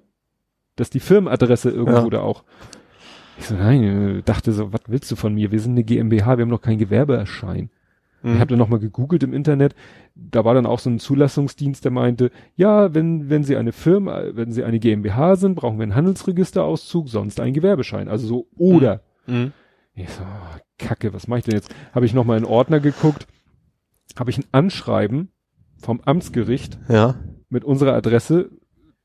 Dass 0.76 0.91
die 0.91 1.00
Firmenadresse 1.00 1.70
irgendwo 1.70 2.05
Ja. 2.05 2.10
da 2.10 2.20
auch. 2.20 2.42
Ich 3.39 3.47
so, 3.47 3.55
nein, 3.55 3.83
äh, 4.18 4.23
dachte 4.23 4.52
so, 4.52 4.73
was 4.73 4.81
willst 4.89 5.10
du 5.10 5.16
von 5.16 5.34
mir? 5.34 5.52
Wir 5.52 5.60
sind 5.60 5.73
eine 5.73 5.84
GmbH, 5.84 6.39
wir 6.39 6.42
haben 6.42 6.50
noch 6.50 6.62
keinen 6.62 6.78
Gewerbeschein. 6.78 7.70
Ich 8.23 8.31
Mhm. 8.31 8.39
habe 8.41 8.47
dann 8.49 8.58
nochmal 8.58 8.81
gegoogelt 8.81 9.23
im 9.23 9.34
Internet. 9.34 9.75
Da 10.15 10.44
war 10.44 10.55
dann 10.55 10.65
auch 10.66 10.78
so 10.78 10.89
ein 10.91 10.99
Zulassungsdienst, 10.99 11.84
der 11.84 11.92
meinte, 11.92 12.31
ja, 12.57 12.94
wenn, 12.94 13.28
wenn 13.28 13.44
Sie 13.44 13.57
eine 13.57 13.73
Firma, 13.73 14.23
wenn 14.33 14.52
Sie 14.52 14.65
eine 14.65 14.78
GmbH 14.81 15.36
sind, 15.36 15.55
brauchen 15.55 15.78
wir 15.78 15.83
einen 15.84 15.94
Handelsregisterauszug, 15.94 17.08
sonst 17.10 17.41
einen 17.41 17.52
Gewerbeschein. 17.52 18.08
Also 18.08 18.26
so 18.26 18.47
oder. 18.57 19.02
Mhm. 19.27 19.53
Ich 19.95 20.11
so, 20.11 20.23
oh, 20.23 20.59
Kacke, 20.79 21.13
was 21.15 21.27
mache 21.27 21.39
ich 21.41 21.45
denn 21.47 21.55
jetzt? 21.55 21.75
Habe 21.95 22.05
ich 22.07 22.13
nochmal 22.15 22.37
in 22.39 22.45
den 22.45 22.51
Ordner 22.51 22.81
geguckt, 22.81 23.27
habe 24.19 24.31
ich 24.31 24.39
ein 24.39 24.45
Anschreiben 24.53 25.31
vom 25.79 26.01
Amtsgericht 26.03 26.79
Ja. 26.89 27.15
mit 27.49 27.65
unserer 27.65 27.95
Adresse, 27.95 28.51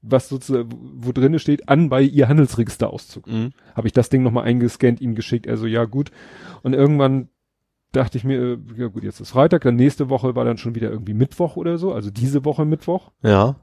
was 0.02 0.28
sozusagen, 0.30 0.70
wo 0.98 1.12
drinne 1.12 1.40
steht, 1.40 1.70
an 1.70 1.90
bei 1.90 2.02
Ihr 2.02 2.28
Handelsregisterauszug 2.28 3.28
Mhm. 3.28 3.52
habe 3.76 3.88
ich 3.88 3.94
das 3.94 4.10
Ding 4.10 4.24
nochmal 4.24 4.46
eingescannt, 4.46 5.00
ihm 5.00 5.16
geschickt, 5.16 5.48
also 5.48 5.66
ja 5.66 5.86
gut. 5.86 6.12
Und 6.64 6.74
irgendwann 6.74 7.30
dachte 7.92 8.18
ich 8.18 8.24
mir, 8.24 8.42
äh, 8.42 8.58
ja 8.78 8.88
gut, 8.88 9.04
jetzt 9.04 9.20
ist 9.20 9.32
Freitag, 9.32 9.62
dann 9.64 9.76
nächste 9.76 10.10
Woche 10.10 10.36
war 10.36 10.44
dann 10.46 10.58
schon 10.58 10.76
wieder 10.76 10.90
irgendwie 10.90 11.14
Mittwoch 11.14 11.56
oder 11.56 11.78
so, 11.78 11.94
also 11.94 12.10
diese 12.10 12.44
Woche 12.46 12.66
Mittwoch, 12.66 13.12
Ja. 13.24 13.58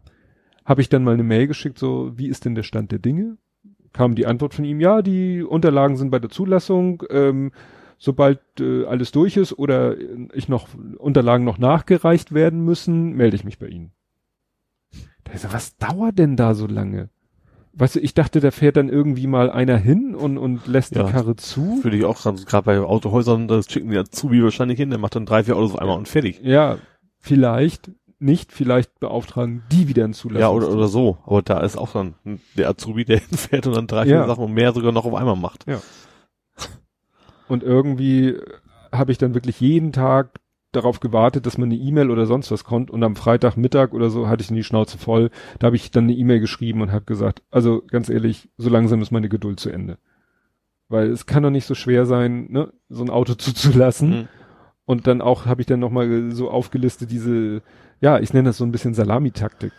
habe 0.65 0.81
ich 0.81 0.89
dann 0.89 1.03
mal 1.05 1.15
eine 1.15 1.25
Mail 1.25 1.47
geschickt, 1.47 1.79
so, 1.79 2.13
wie 2.17 2.29
ist 2.29 2.45
denn 2.45 2.55
der 2.55 2.63
Stand 2.63 2.93
der 2.93 2.99
Dinge? 3.01 3.37
Kam 3.93 4.15
die 4.15 4.27
Antwort 4.27 4.55
von 4.55 4.65
ihm, 4.65 4.81
ja, 4.81 5.03
die 5.03 5.43
Unterlagen 5.43 5.97
sind 5.97 6.11
bei 6.11 6.19
der 6.19 6.31
Zulassung, 6.31 7.03
ähm, 7.11 7.53
sobald 7.99 8.41
äh, 8.61 8.85
alles 8.85 9.11
durch 9.13 9.37
ist 9.37 9.59
oder 9.59 9.97
ich 10.33 10.49
noch 10.49 10.69
Unterlagen 10.99 11.45
noch 11.45 11.59
nachgereicht 11.59 12.33
werden 12.33 12.65
müssen, 12.65 13.13
melde 13.15 13.37
ich 13.37 13.45
mich 13.45 13.59
bei 13.59 13.67
Ihnen. 13.67 13.93
Da 15.25 15.33
ist 15.33 15.43
so, 15.43 15.53
was 15.53 15.77
dauert 15.77 16.19
denn 16.19 16.37
da 16.37 16.55
so 16.55 16.67
lange? 16.67 17.09
Weißt 17.75 17.97
du, 17.97 18.01
ich 18.01 18.15
dachte, 18.15 18.41
da 18.41 18.51
fährt 18.51 18.77
dann 18.77 18.89
irgendwie 18.89 19.27
mal 19.27 19.51
einer 19.51 19.77
hin 19.77 20.15
und, 20.15 20.37
und 20.39 20.67
lässt 20.67 20.95
Ja. 20.97 21.05
die 21.05 21.13
Karre 21.13 21.37
zu. 21.37 21.81
Würde 21.85 21.97
ich 21.97 22.05
auch 22.05 22.21
gerade 22.23 22.65
bei 22.65 22.81
Autohäusern, 22.81 23.47
das 23.47 23.71
schicken 23.71 23.91
die 23.91 23.99
Azubi 23.99 24.43
wahrscheinlich 24.43 24.79
hin, 24.79 24.91
der 24.91 24.99
macht 24.99 25.15
dann 25.15 25.27
drei, 25.27 25.45
vier 25.45 25.57
Autos 25.57 25.75
auf 25.75 25.79
einmal 25.81 25.97
und 25.99 26.09
fertig. 26.09 26.41
Ja, 26.43 26.79
vielleicht. 27.19 27.91
Nicht 28.21 28.53
vielleicht 28.53 28.99
beauftragen, 29.01 29.63
die 29.71 29.89
wieder 29.89 30.05
ein 30.05 30.13
Zulassung. 30.13 30.41
Ja, 30.41 30.51
oder, 30.51 30.71
oder 30.71 30.89
so. 30.89 31.19
Aber 31.25 31.43
da 31.43 31.61
ist 31.61 31.77
auch 31.77 31.93
dann 31.93 32.15
der 32.57 32.69
Azubi, 32.69 33.05
der 33.05 33.19
hinfährt 33.29 33.67
und 33.67 33.77
dann 33.77 33.87
drei, 33.87 34.05
vier 34.05 34.15
Ja. 34.15 34.27
Sachen 34.27 34.45
und 34.45 34.55
mehr 34.55 34.73
sogar 34.73 34.93
noch 34.93 35.05
auf 35.05 35.15
einmal 35.15 35.37
macht. 35.37 35.65
Und 37.49 37.63
irgendwie 37.63 38.37
habe 38.93 39.13
ich 39.13 39.19
dann 39.19 39.35
wirklich 39.35 39.61
jeden 39.61 39.93
Tag 39.93 40.41
darauf 40.73 41.01
gewartet, 41.01 41.47
dass 41.47 41.57
man 41.57 41.71
eine 41.71 41.81
E-Mail 41.81 42.11
oder 42.11 42.27
sonst 42.27 42.51
was 42.51 42.65
kommt 42.65 42.91
und 42.91 43.03
am 43.03 43.17
Freitagmittag 43.17 43.93
oder 43.93 44.11
so 44.11 44.29
hatte 44.29 44.43
ich 44.43 44.49
die 44.49 44.65
Schnauze 44.65 44.99
voll. 44.99 45.31
Da 45.59 45.67
habe 45.67 45.77
ich 45.77 45.91
dann 45.91 46.05
eine 46.05 46.13
E-Mail 46.13 46.41
geschrieben 46.41 46.83
und 46.83 46.93
habe 46.93 47.07
gesagt, 47.07 47.43
also 47.51 47.83
ganz 47.91 48.11
ehrlich, 48.11 48.51
so 48.59 48.69
langsam 48.69 49.01
ist 49.01 49.11
meine 49.11 49.29
Geduld 49.29 49.61
zu 49.61 49.71
Ende. 49.71 49.99
Weil 50.89 51.11
es 51.11 51.27
kann 51.27 51.43
doch 51.43 51.51
nicht 51.51 51.67
so 51.67 51.75
schwer 51.75 52.07
sein, 52.07 52.49
ne, 52.51 52.73
so 52.89 53.03
ein 53.03 53.11
Auto 53.11 53.35
zuzulassen. 53.39 54.11
Mhm. 54.11 54.29
Und 54.85 55.07
dann 55.07 55.21
auch 55.21 55.47
habe 55.47 55.61
ich 55.61 55.67
dann 55.67 55.81
nochmal 55.81 56.31
so 56.33 56.51
aufgelistet 56.51 57.11
diese, 57.11 57.63
ja, 58.01 58.19
ich 58.19 58.33
nenne 58.33 58.49
das 58.51 58.57
so 58.59 58.65
ein 58.65 58.73
bisschen 58.73 58.95
Salamitaktik. 58.95 59.73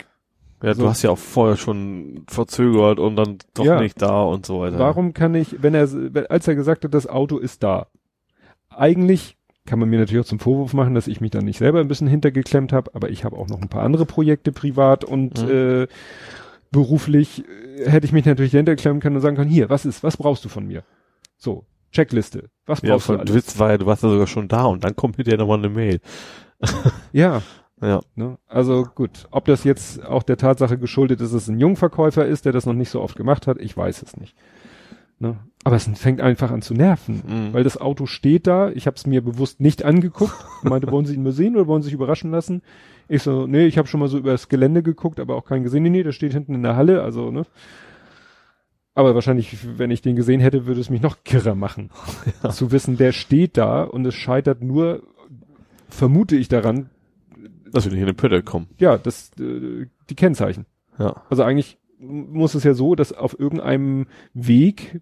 Ja, 0.62 0.74
So. 0.74 0.84
du 0.84 0.90
hast 0.90 1.02
ja 1.04 1.10
auch 1.12 1.18
vorher 1.18 1.56
schon 1.58 2.24
verzögert 2.28 3.00
und 3.00 3.16
dann 3.16 3.38
doch 3.54 3.64
Ja. 3.66 3.80
nicht 3.82 4.02
da 4.02 4.24
und 4.24 4.46
so 4.46 4.60
weiter. 4.60 4.78
Warum 4.80 5.14
kann 5.14 5.34
ich, 5.36 5.62
wenn 5.64 5.74
er, 5.74 5.88
als 6.30 6.48
er 6.48 6.56
gesagt 6.56 6.84
hat, 6.84 6.94
das 6.94 7.08
Auto 7.08 7.38
ist 7.38 7.64
da, 7.64 7.88
eigentlich 8.70 9.38
kann 9.66 9.80
man 9.80 9.90
mir 9.90 10.00
natürlich 10.00 10.24
auch 10.24 10.28
zum 10.28 10.40
Vorwurf 10.40 10.74
machen, 10.74 10.96
dass 10.96 11.08
ich 11.08 11.22
mich 11.22 11.32
dann 11.32 11.46
nicht 11.46 11.60
selber 11.60 11.80
ein 11.80 11.88
bisschen 11.88 12.08
hintergeklemmt 12.08 12.74
habe, 12.74 12.94
aber 12.96 13.10
ich 13.10 13.24
habe 13.24 13.38
auch 13.38 13.48
noch 13.48 13.62
ein 13.62 13.70
paar 13.70 13.84
andere 13.84 14.06
Projekte 14.06 14.52
privat 14.52 15.04
und 15.06 15.44
Mhm. 15.44 15.50
äh, 15.50 15.88
beruflich 16.72 17.44
äh, 17.48 17.90
hätte 17.90 18.06
ich 18.06 18.12
mich 18.12 18.26
natürlich 18.26 18.52
hinterklemmen 18.52 19.00
können 19.02 19.16
und 19.18 19.22
sagen 19.22 19.36
können, 19.36 19.50
hier, 19.50 19.70
was 19.70 19.86
ist, 19.86 20.04
was 20.04 20.18
brauchst 20.18 20.44
du 20.46 20.50
von 20.50 20.66
mir? 20.68 20.84
So, 21.38 21.66
Checkliste, 21.92 22.50
was 22.66 22.82
Ja, 22.82 22.94
brauchst 22.94 23.08
du 23.10 23.14
von, 23.14 23.20
alles? 23.22 23.32
du 23.32 23.36
Witz 23.38 23.60
war 23.60 23.72
ja, 23.72 23.78
du 23.78 23.86
warst 23.86 24.04
ja 24.04 24.10
sogar 24.10 24.28
schon 24.28 24.48
da 24.48 24.66
und 24.66 24.84
dann 24.84 24.96
kommt 24.96 25.16
hinterher 25.18 25.38
nochmal 25.40 25.60
eine 25.60 25.70
Mail. 25.70 26.00
Ja, 27.14 27.42
Ja. 27.82 28.02
ne? 28.16 28.38
also 28.48 28.84
gut, 28.84 29.28
ob 29.32 29.46
das 29.46 29.64
jetzt 29.64 30.06
auch 30.06 30.24
der 30.24 30.38
Tatsache 30.38 30.78
geschuldet 30.78 31.22
ist, 31.22 31.34
dass 31.34 31.44
es 31.44 31.48
ein 31.48 31.60
Jungverkäufer 31.60 32.26
ist, 32.26 32.46
der 32.46 32.52
das 32.52 32.66
noch 32.66 32.74
nicht 32.74 32.90
so 32.90 33.02
oft 33.02 33.16
gemacht 33.16 33.48
hat, 33.48 33.58
ich 33.60 33.76
weiß 33.76 34.02
es 34.04 34.18
nicht. 34.18 34.36
Ne? 35.20 35.38
Aber 35.66 35.76
es 35.76 35.90
fängt 35.96 36.22
einfach 36.22 36.52
an 36.52 36.62
zu 36.62 36.74
nerven. 36.74 37.22
Mhm. 37.28 37.54
Weil 37.54 37.64
das 37.64 37.80
Auto 37.80 38.06
steht 38.06 38.48
da, 38.48 38.70
ich 38.70 38.88
habe 38.88 38.96
es 38.96 39.06
mir 39.06 39.22
bewusst 39.22 39.60
nicht 39.60 39.84
angeguckt. 39.84 40.34
Ich 40.64 40.64
meinte, 40.70 40.90
wollen 40.92 41.06
Sie 41.06 41.16
ihn 41.16 41.24
nur 41.24 41.34
sehen 41.34 41.56
oder 41.56 41.68
wollen 41.68 41.82
Sie 41.82 41.88
sich 41.88 41.94
überraschen 41.94 42.32
lassen? 42.32 42.62
Ich 43.10 43.24
so, 43.24 43.46
nee, 43.46 43.66
ich 43.66 43.78
habe 43.78 43.88
schon 43.88 44.00
mal 44.00 44.08
so 44.08 44.18
über 44.18 44.32
das 44.32 44.48
Gelände 44.48 44.82
geguckt, 44.82 45.20
aber 45.20 45.36
auch 45.36 45.46
keinen 45.46 45.64
gesehen. 45.64 45.84
Nee, 45.84 45.90
nee, 45.90 46.04
der 46.04 46.14
steht 46.14 46.34
hinten 46.34 46.56
in 46.56 46.64
der 46.64 46.78
Halle, 46.78 47.04
also, 47.04 47.32
ne? 47.32 47.46
Aber 48.96 49.16
wahrscheinlich, 49.16 49.58
wenn 49.78 49.92
ich 49.92 50.02
den 50.02 50.16
gesehen 50.16 50.42
hätte, 50.42 50.66
würde 50.66 50.82
es 50.82 50.90
mich 50.90 51.02
noch 51.02 51.24
kirrer 51.24 51.56
machen. 51.56 51.90
Zu 52.50 52.72
wissen, 52.72 52.98
der 52.98 53.12
steht 53.12 53.58
da 53.58 53.84
und 53.84 54.06
es 54.06 54.16
scheitert 54.16 54.62
nur, 54.62 55.04
vermute 55.90 56.36
ich 56.36 56.48
daran, 56.48 56.90
Dass 57.72 57.86
wir 57.86 57.92
nicht 57.92 58.02
in 58.02 58.08
den 58.08 58.16
Pötte 58.16 58.44
kommen. 58.44 58.68
ja, 58.78 58.98
das, 58.98 59.32
äh, 59.40 59.88
die 60.10 60.16
Kennzeichen. 60.16 60.66
Ja. 60.98 61.24
Also 61.30 61.44
eigentlich 61.44 61.78
muss 62.00 62.56
es 62.56 62.64
ja 62.64 62.74
so, 62.74 62.96
dass 62.96 63.14
auf 63.14 63.40
irgendeinem 63.40 64.08
Weg 64.34 65.02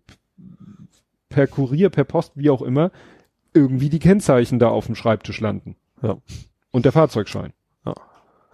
per 1.30 1.48
Kurier, 1.48 1.90
per 1.90 2.04
Post, 2.04 2.34
wie 2.36 2.50
auch 2.50 2.62
immer, 2.62 2.92
irgendwie 3.54 3.90
die 3.90 4.00
Kennzeichen 4.00 4.60
da 4.60 4.70
auf 4.70 4.88
dem 4.88 4.96
Schreibtisch 4.96 5.40
landen. 5.40 5.76
Ja. 6.02 6.18
Und 6.72 6.86
der 6.86 6.92
Fahrzeugschein. 6.92 7.54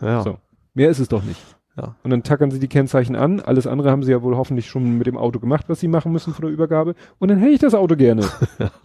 Ja. 0.01 0.23
So. 0.23 0.37
Mehr 0.73 0.89
ist 0.89 0.99
es 0.99 1.07
doch 1.07 1.23
nicht. 1.23 1.39
Ja. 1.77 1.95
Und 2.03 2.11
dann 2.11 2.23
tackern 2.23 2.51
sie 2.51 2.59
die 2.59 2.67
Kennzeichen 2.67 3.15
an. 3.15 3.39
Alles 3.39 3.67
andere 3.67 3.89
haben 3.89 4.03
sie 4.03 4.11
ja 4.11 4.21
wohl 4.21 4.35
hoffentlich 4.35 4.67
schon 4.67 4.97
mit 4.97 5.07
dem 5.07 5.17
Auto 5.17 5.39
gemacht, 5.39 5.69
was 5.69 5.79
sie 5.79 5.87
machen 5.87 6.11
müssen 6.11 6.33
vor 6.33 6.43
der 6.43 6.51
Übergabe. 6.51 6.95
Und 7.19 7.29
dann 7.29 7.39
hätte 7.39 7.53
ich 7.53 7.59
das 7.59 7.73
Auto 7.73 7.95
gerne. 7.95 8.27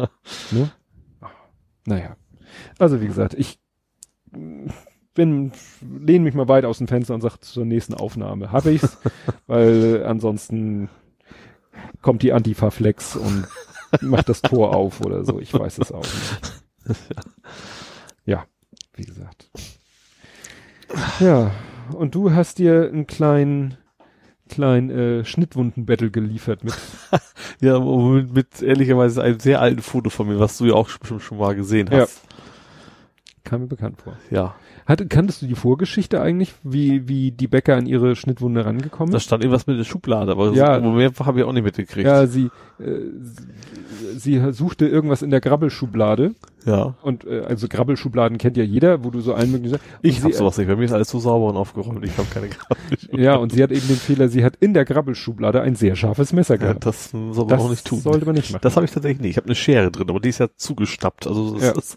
ne? 0.50 0.70
Naja. 1.84 2.16
Also 2.78 3.00
wie 3.00 3.06
gesagt, 3.06 3.34
ich 3.34 3.58
bin, 5.18 5.52
lehne 6.00 6.24
mich 6.24 6.34
mal 6.34 6.48
weit 6.48 6.64
aus 6.64 6.78
dem 6.78 6.86
Fenster 6.88 7.12
und 7.14 7.20
sage 7.20 7.40
zur 7.40 7.64
nächsten 7.64 7.92
Aufnahme 7.94 8.52
habe 8.52 8.70
ich's, 8.70 8.96
weil 9.48 9.96
äh, 10.02 10.04
ansonsten 10.04 10.88
kommt 12.02 12.22
die 12.22 12.32
Antifa-Flex 12.32 13.16
und 13.16 13.46
macht 14.00 14.28
das 14.28 14.40
Tor 14.42 14.74
auf 14.76 15.00
oder 15.00 15.24
so. 15.24 15.40
Ich 15.40 15.52
weiß 15.52 15.78
es 15.78 15.92
auch 15.92 16.04
nicht. 16.04 16.96
Ja, 18.24 18.44
wie 18.94 19.04
gesagt. 19.04 19.50
Ja, 21.20 21.50
und 21.94 22.14
du 22.14 22.32
hast 22.32 22.58
dir 22.58 22.88
einen 22.92 23.06
kleinen, 23.06 23.76
kleinen 24.50 24.90
äh, 24.90 25.24
Schnittwunden-Battle 25.24 26.10
geliefert 26.10 26.64
mit. 26.64 26.74
Ja, 27.60 27.80
mit, 27.80 28.32
mit 28.34 28.62
ehrlicherweise 28.62 29.20
einem 29.22 29.40
sehr 29.40 29.60
alten 29.60 29.82
Foto 29.82 30.10
von 30.10 30.28
mir, 30.28 30.38
was 30.38 30.58
du 30.58 30.66
ja 30.66 30.74
auch 30.74 30.88
schon, 30.88 31.18
schon 31.20 31.38
mal 31.38 31.56
gesehen 31.56 31.88
Ja. 31.90 32.00
hast. 32.02 32.20
Kam 33.44 33.62
mir 33.62 33.66
bekannt 33.66 34.00
vor. 34.02 34.16
Ja. 34.30 34.54
Hatte, 34.88 35.06
kanntest 35.06 35.42
du 35.42 35.46
die 35.46 35.54
Vorgeschichte 35.54 36.22
eigentlich, 36.22 36.54
wie, 36.62 37.08
wie 37.08 37.30
die 37.30 37.46
Bäcker 37.46 37.76
an 37.76 37.84
ihre 37.84 38.16
Schnittwunde 38.16 38.64
rangekommen 38.64 39.12
Da 39.12 39.20
stand 39.20 39.42
irgendwas 39.44 39.66
mit 39.66 39.78
der 39.78 39.84
Schublade, 39.84 40.32
aber 40.32 40.50
Ja. 40.52 40.80
mehr 40.80 41.12
habe 41.24 41.40
ich 41.40 41.44
auch 41.44 41.52
nicht 41.52 41.62
mitgekriegt. 41.64 42.06
Ja, 42.06 42.26
sie, 42.26 42.48
äh, 42.78 43.00
sie, 44.16 44.40
sie 44.40 44.52
suchte 44.54 44.86
irgendwas 44.88 45.20
in 45.20 45.28
der 45.28 45.42
Grabbelschublade 45.42 46.34
ja. 46.64 46.94
und 47.02 47.24
äh, 47.26 47.40
also 47.40 47.66
Grabbelschubladen 47.68 48.38
kennt 48.38 48.56
ja 48.56 48.64
jeder, 48.64 49.04
wo 49.04 49.10
du 49.10 49.20
so 49.20 49.34
allen 49.34 49.50
möglichen 49.52 49.78
Ich 50.02 50.22
hab 50.22 50.32
sie, 50.32 50.38
sowas 50.38 50.58
nicht. 50.58 50.66
Bei 50.68 50.76
mir 50.76 50.84
ist 50.84 50.92
alles 50.92 51.08
so 51.10 51.18
sauber 51.18 51.46
und 51.46 51.56
aufgeräumt. 51.56 52.04
Ich 52.04 52.16
habe 52.18 52.28
keine 52.32 52.48
Grabbel. 52.48 52.76
Ja, 53.22 53.36
und 53.36 53.52
sie 53.52 53.62
hat 53.62 53.70
eben 53.70 53.86
den 53.86 53.96
Fehler, 53.96 54.28
sie 54.28 54.44
hat 54.44 54.54
in 54.60 54.74
der 54.74 54.84
Grabbelschublade 54.84 55.60
ein 55.60 55.74
sehr 55.74 55.96
scharfes 55.96 56.32
Messer 56.32 56.54
Ja, 56.54 56.60
gehabt. 56.60 56.86
das 56.86 57.10
soll 57.10 57.20
man 57.34 57.48
das 57.48 57.60
auch 57.62 57.70
nicht 57.70 57.86
tun. 57.86 58.00
sollte 58.00 58.26
man 58.26 58.34
nicht 58.34 58.50
machen. 58.50 58.60
Das 58.62 58.76
habe 58.76 58.84
ich 58.86 58.92
tatsächlich 58.92 59.20
nicht. 59.20 59.30
Ich 59.32 59.36
habe 59.36 59.46
eine 59.46 59.54
Schere 59.54 59.90
drin, 59.90 60.08
aber 60.10 60.20
die 60.20 60.28
ist 60.30 60.38
ja 60.38 60.48
zugestappt. 60.56 61.26
Also 61.26 61.54
das 61.54 61.62
Ja. 61.62 61.72
ist, 61.72 61.96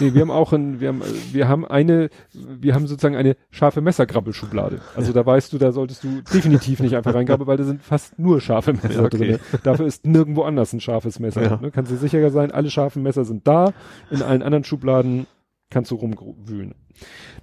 Nee, 0.00 0.14
wir 0.14 0.20
haben 0.22 0.30
auch 0.30 0.52
ein, 0.52 0.80
wir 0.80 0.88
haben, 0.88 1.02
äh, 1.02 1.04
wir 1.32 1.48
haben 1.48 1.64
eine, 1.66 2.10
wir 2.32 2.74
haben 2.74 2.86
sozusagen 2.86 3.16
eine 3.16 3.36
scharfe 3.50 3.80
Messergrabbelschublade. 3.80 4.80
Also 4.96 5.12
da 5.12 5.24
weißt 5.24 5.52
du, 5.52 5.58
da 5.58 5.72
solltest 5.72 6.04
du 6.04 6.20
definitiv 6.32 6.80
nicht 6.80 6.94
einfach 6.96 7.14
reingrabbeln, 7.14 7.46
weil 7.46 7.56
da 7.56 7.64
sind 7.64 7.82
fast 7.82 8.18
nur 8.18 8.40
scharfe 8.40 8.72
Messer 8.72 8.90
Ja, 8.92 9.04
okay. 9.04 9.16
drin. 9.18 9.38
Dafür 9.62 9.86
ist 9.86 10.06
nirgendwo 10.06 10.42
anders 10.42 10.72
ein 10.72 10.80
scharfes 10.80 11.18
Messer. 11.20 11.42
Ja. 11.42 11.56
Ne? 11.60 11.70
Kannst 11.70 11.90
du 11.92 11.96
sicher 11.96 12.28
sein, 12.30 12.50
alle 12.50 12.70
scharfen 12.70 13.02
Messer 13.02 13.24
sind 13.24 13.46
da. 13.46 13.72
In 14.10 14.22
allen 14.22 14.42
anderen 14.42 14.64
Schubladen 14.64 15.26
kannst 15.70 15.90
du 15.90 15.94
rumwühlen. 15.96 16.74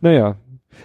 Naja, 0.01 0.35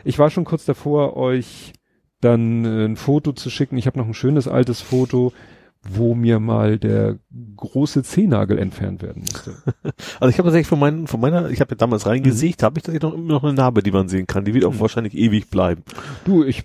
ich 0.05 0.19
war 0.19 0.31
schon 0.31 0.45
kurz 0.45 0.65
davor, 0.65 1.17
euch 1.17 1.73
dann 2.21 2.65
äh, 2.65 2.85
ein 2.85 2.97
Foto 2.97 3.33
zu 3.33 3.51
schicken. 3.51 3.77
Ich 3.77 3.87
habe 3.87 3.99
noch 3.99 4.07
ein 4.07 4.15
schönes 4.15 4.47
altes 4.49 4.81
Foto, 4.81 5.33
wo 5.83 6.15
mir 6.15 6.39
mal 6.39 6.79
der 6.79 7.19
große 7.57 8.05
Zehnagel 8.05 8.59
entfernt 8.59 9.03
werden 9.03 9.23
musste. 9.23 9.55
also 10.21 10.29
ich 10.29 10.39
habe 10.39 10.45
tatsächlich 10.47 10.69
von, 10.69 10.79
meinen, 10.79 11.09
von 11.09 11.21
meiner, 11.21 11.51
ich 11.51 11.61
habe 11.61 11.73
ja 11.73 11.77
damals 11.77 12.07
reingesägt, 12.07 12.63
habe 12.63 12.79
ich 12.79 12.85
tatsächlich 12.85 13.03
noch 13.03 13.15
immer 13.19 13.35
noch 13.35 13.43
eine 13.43 13.55
Narbe, 13.55 13.83
die 13.83 13.91
man 13.91 14.09
sehen 14.09 14.29
kann. 14.29 14.45
Die 14.45 14.55
wird 14.55 14.65
auch 14.65 14.73
Mhm. 14.75 14.81
wahrscheinlich 14.81 15.15
ewig 15.15 15.51
bleiben. 15.51 15.83
Du, 16.25 16.45
ich 16.45 16.65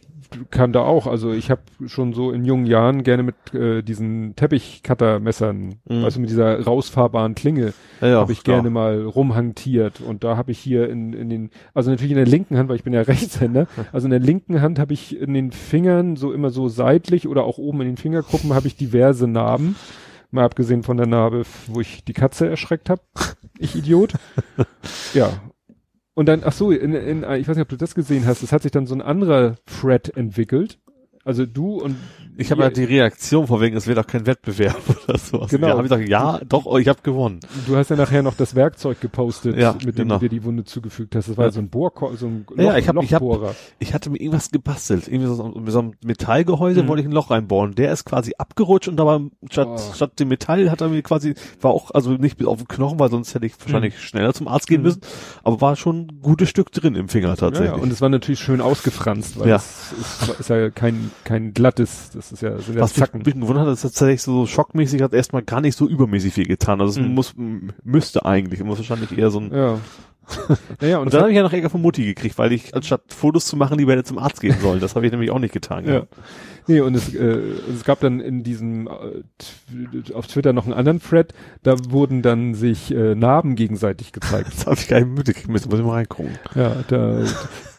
kann 0.52 0.74
da 0.74 0.82
auch, 0.82 1.08
also 1.08 1.32
ich 1.32 1.50
habe 1.52 1.62
schon 1.88 2.14
so 2.14 2.32
in 2.32 2.46
jungen 2.46 2.66
Jahren 2.66 3.04
gerne 3.04 3.24
mit 3.24 3.36
äh, 3.54 3.82
diesen 3.82 4.36
Teppichcuttermessern, 4.36 5.76
Mhm. 5.88 6.04
also 6.04 6.20
mit 6.20 6.30
dieser 6.30 6.62
rausfahrbaren 6.64 7.36
Klinge, 7.36 7.74
Ja, 8.02 8.08
ja, 8.08 8.20
habe 8.20 8.32
ich 8.32 8.44
klar. 8.44 8.58
gerne 8.58 8.70
mal 8.70 9.04
rumhantiert 9.04 10.02
und 10.02 10.24
da 10.24 10.38
habe 10.38 10.52
ich 10.52 10.60
hier 10.60 10.90
in, 10.90 11.14
in 11.14 11.30
den, 11.30 11.50
also 11.74 11.90
natürlich 11.92 12.12
in 12.12 12.18
der 12.18 12.26
linken 12.26 12.58
Hand, 12.58 12.70
weil 12.70 12.76
ich 12.78 12.84
bin 12.84 12.94
ja 12.94 13.02
Rechtshänder, 13.08 13.68
also 13.92 14.06
in 14.06 14.12
der 14.12 14.20
linken 14.20 14.62
Hand 14.62 14.80
habe 14.80 14.94
ich 14.94 15.20
in 15.20 15.34
den 15.34 15.52
Fingern 15.52 16.16
so 16.16 16.32
immer 16.34 16.50
so 16.50 16.68
seitlich 16.70 17.28
oder 17.28 17.44
auch 17.44 17.58
oben 17.58 17.82
in 17.82 17.88
den 17.88 17.98
Fingerkuppen 17.98 18.54
habe 18.54 18.68
ich 18.68 18.76
diverse 18.76 19.28
Narben, 19.28 19.76
mal 20.32 20.44
abgesehen 20.46 20.84
von 20.84 20.98
der 20.98 21.08
Narbe, 21.08 21.44
wo 21.68 21.80
ich 21.80 22.04
die 22.04 22.14
Katze 22.14 22.48
erschreckt 22.50 22.90
habe, 22.90 23.02
ich 23.60 23.76
Idiot. 23.76 24.14
ja. 25.14 25.30
Und 26.18 26.26
dann, 26.26 26.42
ach 26.44 26.52
so, 26.52 26.72
in, 26.72 26.96
in, 26.96 27.20
ich 27.20 27.48
weiß 27.48 27.58
nicht, 27.58 27.62
ob 27.62 27.70
du 27.70 27.78
das 27.78 27.94
gesehen 27.94 28.26
hast, 28.26 28.42
es 28.42 28.52
hat 28.52 28.64
sich 28.64 28.72
dann 28.72 28.88
so 28.88 28.96
ein 28.96 29.04
anderer 29.04 29.54
Thread 29.68 30.18
entwickelt. 30.18 30.80
Also 31.24 31.46
du 31.46 31.80
und 31.80 31.96
Ich 32.40 32.52
habe 32.52 32.62
ja 32.64 32.70
die 32.70 32.84
Reaktion 32.84 33.48
von 33.48 33.60
wegen, 33.62 33.76
es 33.76 33.88
wird 33.88 33.98
auch 34.00 34.06
kein 34.08 34.26
Wettbewerb 34.26 34.78
oder 35.08 35.18
sowas. 35.18 35.50
Genau. 35.50 35.68
Ja, 35.68 35.74
habe 35.74 35.84
ich 35.84 35.90
gesagt, 35.90 36.08
ja, 36.08 36.40
doch, 36.48 36.78
ich 36.78 36.88
habe 36.88 37.00
gewonnen. 37.02 37.40
Du 37.66 37.76
hast 37.76 37.90
ja 37.90 37.96
nachher 37.96 38.22
noch 38.24 38.36
das 38.36 38.54
Werkzeug 38.56 39.02
gepostet, 39.02 39.58
Ja, 39.58 39.74
mit 39.74 39.98
dem 39.98 40.04
genau. 40.08 40.16
du 40.16 40.22
dir 40.22 40.30
die 40.30 40.44
Wunde 40.44 40.64
zugefügt 40.64 41.16
hast. 41.16 41.30
Das 41.30 41.38
war 41.38 41.46
Ja. 41.46 41.52
so 41.52 41.60
ein 41.60 41.70
Bohrkor, 41.70 42.16
so 42.16 42.28
ein 42.28 42.46
Loch, 42.50 42.58
Ja, 42.64 42.78
ich 42.78 42.88
hab- 42.88 43.02
ich 43.04 43.14
hab- 43.14 43.22
Lochbohrer. 43.22 43.56
Ich 43.80 43.94
hatte 43.94 44.10
mir 44.10 44.20
irgendwas 44.20 44.52
gebastelt. 44.52 45.08
Irgendwie 45.08 45.28
so, 45.34 45.44
mit 45.60 45.72
so 45.72 45.80
einem 45.80 45.94
Metallgehäuse 46.06 46.84
Mhm. 46.84 46.88
wollte 46.88 47.02
ich 47.02 47.08
ein 47.08 47.12
Loch 47.14 47.32
reinbohren. 47.32 47.74
Der 47.76 47.92
ist 47.92 48.06
quasi 48.06 48.34
abgerutscht 48.38 48.88
und 48.88 49.00
aber 49.00 49.22
statt, 49.50 49.68
Oh. 49.70 49.94
statt 49.96 50.20
dem 50.20 50.28
Metall 50.28 50.70
hat 50.70 50.82
er 50.82 50.90
mir 50.90 51.02
quasi, 51.02 51.34
war 51.62 51.72
auch, 51.72 51.92
also 51.92 52.12
nicht 52.12 52.38
bis 52.38 52.48
auf 52.48 52.58
den 52.60 52.68
Knochen, 52.68 53.00
weil 53.00 53.10
sonst 53.10 53.34
hätte 53.34 53.46
ich 53.46 53.54
wahrscheinlich 53.60 54.00
schneller 54.00 54.34
zum 54.34 54.48
Arzt 54.48 54.68
gehen 54.68 54.82
Mhm. 54.82 54.88
müssen, 54.88 55.02
aber 55.44 55.60
war 55.62 55.76
schon 55.76 56.02
ein 56.08 56.20
gutes 56.22 56.50
Stück 56.50 56.72
drin 56.72 56.96
im 56.96 57.10
Finger 57.10 57.36
tatsächlich. 57.36 57.72
ja, 57.76 57.82
und 57.82 57.92
es 57.92 58.02
war 58.02 58.10
natürlich 58.10 58.40
schön 58.40 58.62
ausgefranst, 58.62 59.40
weil 59.40 59.50
Ja. 59.50 59.56
es 59.56 59.94
ist, 60.00 60.40
ist 60.40 60.50
ja 60.50 60.70
kein, 60.70 61.12
kein 61.24 61.54
glattes, 61.54 62.12
das 62.14 62.27
ist 62.32 62.42
ja, 62.42 62.58
sind 62.60 62.76
ja 62.76 62.82
Was 62.82 62.92
mich 62.92 63.02
ein 63.02 63.06
Zacken. 63.08 63.24
bisschen 63.24 63.42
gewundert 63.42 63.68
hat, 63.68 63.74
ist 63.74 63.82
tatsächlich 63.82 64.22
so 64.22 64.46
schockmäßig 64.46 65.02
hat 65.02 65.14
erstmal 65.14 65.42
gar 65.44 65.62
nicht 65.62 65.78
so 65.78 65.88
übermäßig 65.88 66.34
viel 66.34 66.48
getan. 66.48 66.82
Also 66.82 67.00
es 67.00 67.06
Mhm. 67.08 67.14
muss, 67.14 67.34
müsste 67.84 68.26
eigentlich, 68.26 68.64
muss 68.64 68.78
wahrscheinlich 68.78 69.18
eher 69.18 69.30
so 69.32 69.40
ein, 69.40 69.54
Ja. 69.54 69.80
naja, 70.82 70.98
und, 70.98 71.06
und 71.06 71.14
dann 71.14 71.22
habe 71.22 71.32
ich 71.32 71.38
ja 71.38 71.44
noch 71.44 71.54
Ärger 71.54 71.70
von 71.70 71.82
Mutti 71.82 72.04
gekriegt, 72.04 72.38
weil 72.38 72.52
ich 72.52 72.76
anstatt 72.76 73.02
Fotos 73.14 73.46
zu 73.46 73.56
machen, 73.56 73.78
lieber 73.78 73.94
hätte 73.94 74.04
zum 74.04 74.18
Arzt 74.18 74.42
gehen 74.42 74.58
sollen. 74.62 74.82
Das 74.82 74.94
habe 74.96 75.06
ich 75.06 75.12
nämlich 75.14 75.32
auch 75.32 75.40
nicht 75.40 75.54
getan. 75.54 75.86
ja. 75.88 76.04
Nee, 76.70 76.82
und 76.82 76.96
es, 76.96 77.16
äh, 77.16 77.40
es 77.74 77.86
gab 77.86 78.02
dann 78.02 78.20
in 78.20 78.44
diesem, 78.44 78.88
äh, 78.88 80.14
auf 80.14 80.28
Twitter 80.28 80.52
noch 80.52 80.66
einen 80.66 80.74
anderen 80.74 81.02
Thread, 81.02 81.34
da 81.64 81.76
wurden 81.92 82.22
dann 82.22 82.56
sich 82.56 82.94
äh, 82.94 83.16
Narben 83.16 83.56
gegenseitig 83.56 84.12
gezeigt. 84.12 84.50
Das 84.58 84.66
habe 84.66 84.76
ich 84.76 84.90
gar 84.90 85.00
nicht 85.00 85.16
mitgekriegt, 85.18 85.48
müssen 85.48 85.70
muss 85.70 85.80
ich 85.80 85.86
mal 85.86 85.94
reingucken. 85.94 86.38
Ja, 86.56 86.76
da, 86.90 87.24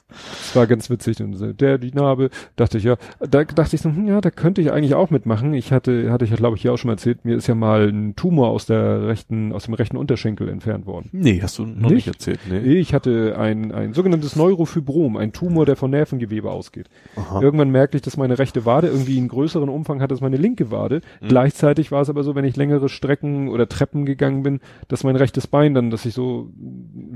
Das 0.09 0.57
war 0.57 0.67
ganz 0.67 0.89
witzig. 0.89 1.21
Und 1.21 1.35
so, 1.35 1.53
der, 1.53 1.79
die 1.79 1.93
Narbe, 1.93 2.31
dachte 2.57 2.79
ich 2.79 2.85
ja, 2.85 2.97
da 3.21 3.45
dachte 3.45 3.77
ich 3.77 3.83
so, 3.83 3.91
hm, 3.91 4.09
ja, 4.09 4.21
da 4.21 4.31
könnte 4.31 4.61
ich 4.61 4.73
eigentlich 4.73 4.95
auch 4.95 5.11
mitmachen. 5.11 5.53
Ich 5.53 5.73
hatte, 5.73 6.11
hatte 6.11 6.25
ich 6.25 6.31
ja, 6.31 6.37
glaube 6.37 6.57
ich, 6.57 6.63
hier 6.63 6.73
auch 6.73 6.79
schon 6.79 6.89
mal 6.89 6.95
erzählt, 6.95 7.25
mir 7.25 7.37
ist 7.37 7.47
ja 7.47 7.55
mal 7.55 7.89
ein 7.89 8.17
Tumor 8.17 8.49
aus 8.49 8.67
der 8.67 9.07
rechten, 9.07 9.53
aus 9.53 9.65
dem 9.65 9.75
rechten 9.75 9.97
Unterschenkel 9.97 10.49
entfernt 10.49 10.87
worden. 10.87 11.11
Nee, 11.13 11.41
hast 11.43 11.59
du 11.59 11.67
noch 11.67 11.91
nicht, 11.91 12.07
Nicht? 12.07 12.09
erzählt, 12.09 12.41
nee. 12.49 12.59
Ich 12.59 12.95
hatte 12.95 13.37
ein, 13.39 13.73
ein 13.73 13.93
sogenanntes 13.93 14.35
Neurofibrom, 14.37 15.17
ein 15.17 15.33
Tumor, 15.33 15.67
der 15.67 15.77
von 15.77 15.91
Nervengewebe 15.91 16.51
ausgeht. 16.51 16.89
Aha. 17.17 17.43
Irgendwann 17.43 17.71
merkte 17.71 17.97
ich, 17.97 18.03
dass 18.03 18.17
meine 18.17 18.39
rechte 18.39 18.65
Wade 18.65 18.89
irgendwie 18.89 19.19
einen 19.19 19.29
größeren 19.29 19.69
Umfang 19.69 20.01
hat 20.01 20.11
als 20.11 20.21
meine 20.21 20.37
linke 20.37 20.71
Wade. 20.71 21.03
Mhm. 21.21 21.29
Gleichzeitig 21.29 21.93
war 21.93 22.01
es 22.01 22.09
aber 22.09 22.23
so, 22.23 22.35
wenn 22.35 22.45
ich 22.45 22.57
längere 22.57 22.89
Strecken 22.89 23.49
oder 23.49 23.69
Treppen 23.69 24.07
gegangen 24.07 24.43
bin, 24.43 24.61
dass 24.89 25.05
mein 25.05 25.17
rechtes 25.17 25.47
Bein 25.47 25.75
dann, 25.75 25.91
dass 25.91 26.07
ich 26.07 26.15
so, 26.15 26.51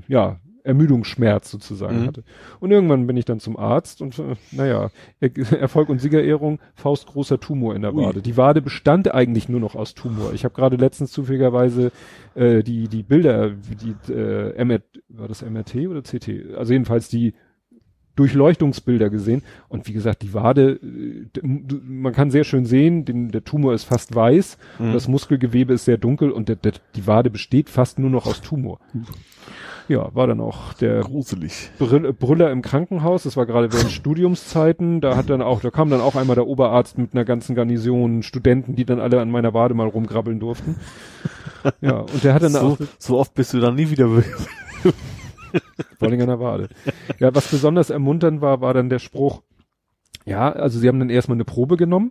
ja, 0.08 0.36
Ermüdungsschmerz 0.64 1.50
sozusagen 1.50 2.02
Mhm. 2.02 2.06
hatte. 2.06 2.24
Und 2.60 2.70
irgendwann 2.70 3.06
bin 3.06 3.16
ich 3.16 3.24
dann 3.24 3.40
zum 3.40 3.56
Arzt 3.56 4.00
und 4.02 4.18
äh, 4.18 4.36
naja, 4.52 4.90
Er 5.20 5.30
Erfolg 5.60 5.88
und 5.88 6.00
Siegerehrung, 6.00 6.58
faustgroßer 6.74 7.40
Tumor 7.40 7.74
in 7.74 7.82
der 7.82 7.94
Ui. 7.94 8.04
Wade. 8.04 8.22
Die 8.22 8.36
Wade 8.36 8.62
bestand 8.62 9.12
eigentlich 9.12 9.48
nur 9.48 9.60
noch 9.60 9.74
aus 9.74 9.94
Tumor. 9.94 10.32
Ich 10.34 10.44
habe 10.44 10.54
gerade 10.54 10.76
letztens 10.76 11.12
zufälligerweise 11.12 11.92
äh, 12.34 12.62
die 12.62 12.88
die 12.88 13.02
Bilder, 13.02 13.50
die 13.50 14.12
äh, 14.12 14.54
MR, 14.64 14.80
war 15.08 15.28
das 15.28 15.42
MRT 15.42 15.88
oder 15.88 16.02
CT? 16.02 16.54
Also 16.56 16.72
jedenfalls 16.72 17.08
die 17.08 17.34
Durchleuchtungsbilder 18.14 19.08
gesehen. 19.08 19.42
Und 19.70 19.88
wie 19.88 19.94
gesagt, 19.94 20.20
die 20.22 20.34
Wade, 20.34 20.78
äh, 20.82 21.40
man 21.42 22.12
kann 22.12 22.30
sehr 22.30 22.44
schön 22.44 22.66
sehen, 22.66 23.06
den, 23.06 23.30
der 23.30 23.42
Tumor 23.42 23.72
ist 23.72 23.84
fast 23.84 24.14
weiß, 24.14 24.58
Mhm. 24.78 24.92
das 24.92 25.08
Muskelgewebe 25.08 25.72
ist 25.72 25.86
sehr 25.86 25.96
dunkel 25.96 26.30
und 26.30 26.48
der, 26.50 26.56
der, 26.56 26.72
die 26.94 27.06
Wade 27.06 27.30
besteht 27.30 27.70
fast 27.70 27.98
nur 27.98 28.10
noch 28.10 28.26
aus 28.26 28.42
Tumor. 28.42 28.80
Ja, 29.92 30.08
war 30.14 30.26
dann 30.26 30.40
auch 30.40 30.72
der 30.72 31.00
Gruselig. 31.00 31.70
Brill- 31.78 32.14
Brüller 32.14 32.50
im 32.50 32.62
Krankenhaus, 32.62 33.24
das 33.24 33.36
war 33.36 33.44
gerade 33.44 33.70
während 33.70 33.90
Studiumszeiten, 33.92 35.02
da 35.02 35.16
hat 35.16 35.28
dann 35.28 35.42
auch, 35.42 35.60
da 35.60 35.70
kam 35.70 35.90
dann 35.90 36.00
auch 36.00 36.14
einmal 36.16 36.34
der 36.34 36.46
Oberarzt 36.46 36.96
mit 36.96 37.12
einer 37.12 37.26
ganzen 37.26 37.54
Garnison 37.54 38.22
Studenten, 38.22 38.74
die 38.74 38.86
dann 38.86 39.00
alle 39.00 39.20
an 39.20 39.30
meiner 39.30 39.52
Wade 39.52 39.74
mal 39.74 39.86
rumgrabbeln 39.88 40.40
durften. 40.40 40.76
Ja, 41.80 41.98
und 42.00 42.24
der 42.24 42.34
hat 42.34 42.42
dann 42.42 42.50
So, 42.52 42.58
auch, 42.60 42.78
so 42.98 43.18
oft 43.18 43.34
bist 43.34 43.52
du 43.54 43.60
dann 43.60 43.76
nie 43.76 43.88
wieder 43.90 44.08
vor 45.98 46.08
allem 46.08 46.20
an 46.20 46.26
der 46.26 46.40
Wade. 46.40 46.68
Ja, 47.20 47.34
was 47.34 47.48
besonders 47.48 47.90
ermunternd 47.90 48.40
war, 48.40 48.60
war 48.60 48.74
dann 48.74 48.88
der 48.88 48.98
Spruch, 48.98 49.42
ja, 50.24 50.50
also 50.50 50.78
sie 50.80 50.88
haben 50.88 50.98
dann 50.98 51.10
erstmal 51.10 51.36
eine 51.36 51.44
Probe 51.44 51.76
genommen, 51.76 52.10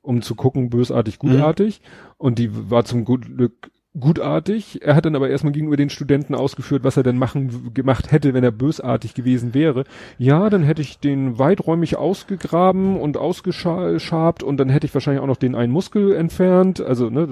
um 0.00 0.22
zu 0.22 0.34
gucken, 0.34 0.68
bösartig, 0.70 1.18
gutartig, 1.18 1.80
und 2.16 2.38
die 2.38 2.70
war 2.70 2.84
zum 2.84 3.04
Glück 3.04 3.70
gutartig. 3.98 4.80
Er 4.82 4.94
hat 4.94 5.04
dann 5.04 5.14
aber 5.14 5.28
erstmal 5.28 5.52
gegenüber 5.52 5.76
den 5.76 5.90
Studenten 5.90 6.34
ausgeführt, 6.34 6.82
was 6.82 6.96
er 6.96 7.02
denn 7.02 7.18
machen, 7.18 7.74
gemacht 7.74 8.10
hätte, 8.10 8.32
wenn 8.32 8.44
er 8.44 8.50
bösartig 8.50 9.14
gewesen 9.14 9.52
wäre. 9.52 9.84
Ja, 10.16 10.48
dann 10.48 10.62
hätte 10.62 10.80
ich 10.80 10.98
den 10.98 11.38
weiträumig 11.38 11.96
ausgegraben 11.96 12.98
und 12.98 13.18
ausgeschabt 13.18 14.42
und 14.42 14.56
dann 14.56 14.70
hätte 14.70 14.86
ich 14.86 14.94
wahrscheinlich 14.94 15.22
auch 15.22 15.26
noch 15.26 15.36
den 15.36 15.54
einen 15.54 15.72
Muskel 15.72 16.14
entfernt. 16.14 16.80
Also, 16.80 17.10
ne, 17.10 17.28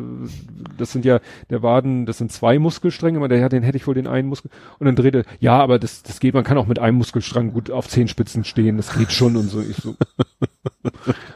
das 0.76 0.92
sind 0.92 1.04
ja, 1.06 1.20
der 1.48 1.62
Waden, 1.62 2.04
das 2.04 2.18
sind 2.18 2.30
zwei 2.30 2.58
Muskelstränge, 2.58 3.16
aber 3.18 3.28
der, 3.28 3.38
ja, 3.38 3.48
den 3.48 3.62
hätte 3.62 3.78
ich 3.78 3.86
wohl 3.86 3.94
den 3.94 4.06
einen 4.06 4.28
Muskel. 4.28 4.50
Und 4.78 4.86
dann 4.86 4.96
drehte, 4.96 5.24
ja, 5.40 5.58
aber 5.58 5.78
das, 5.78 6.02
das 6.02 6.20
geht, 6.20 6.34
man 6.34 6.44
kann 6.44 6.58
auch 6.58 6.66
mit 6.66 6.78
einem 6.78 6.98
Muskelstrang 6.98 7.52
gut 7.52 7.70
auf 7.70 7.88
Zehenspitzen 7.88 8.44
stehen, 8.44 8.76
das 8.76 8.96
geht 8.96 9.12
schon 9.12 9.36
und 9.36 9.48
so. 9.48 9.60
Ich 9.60 9.76
so. 9.76 9.96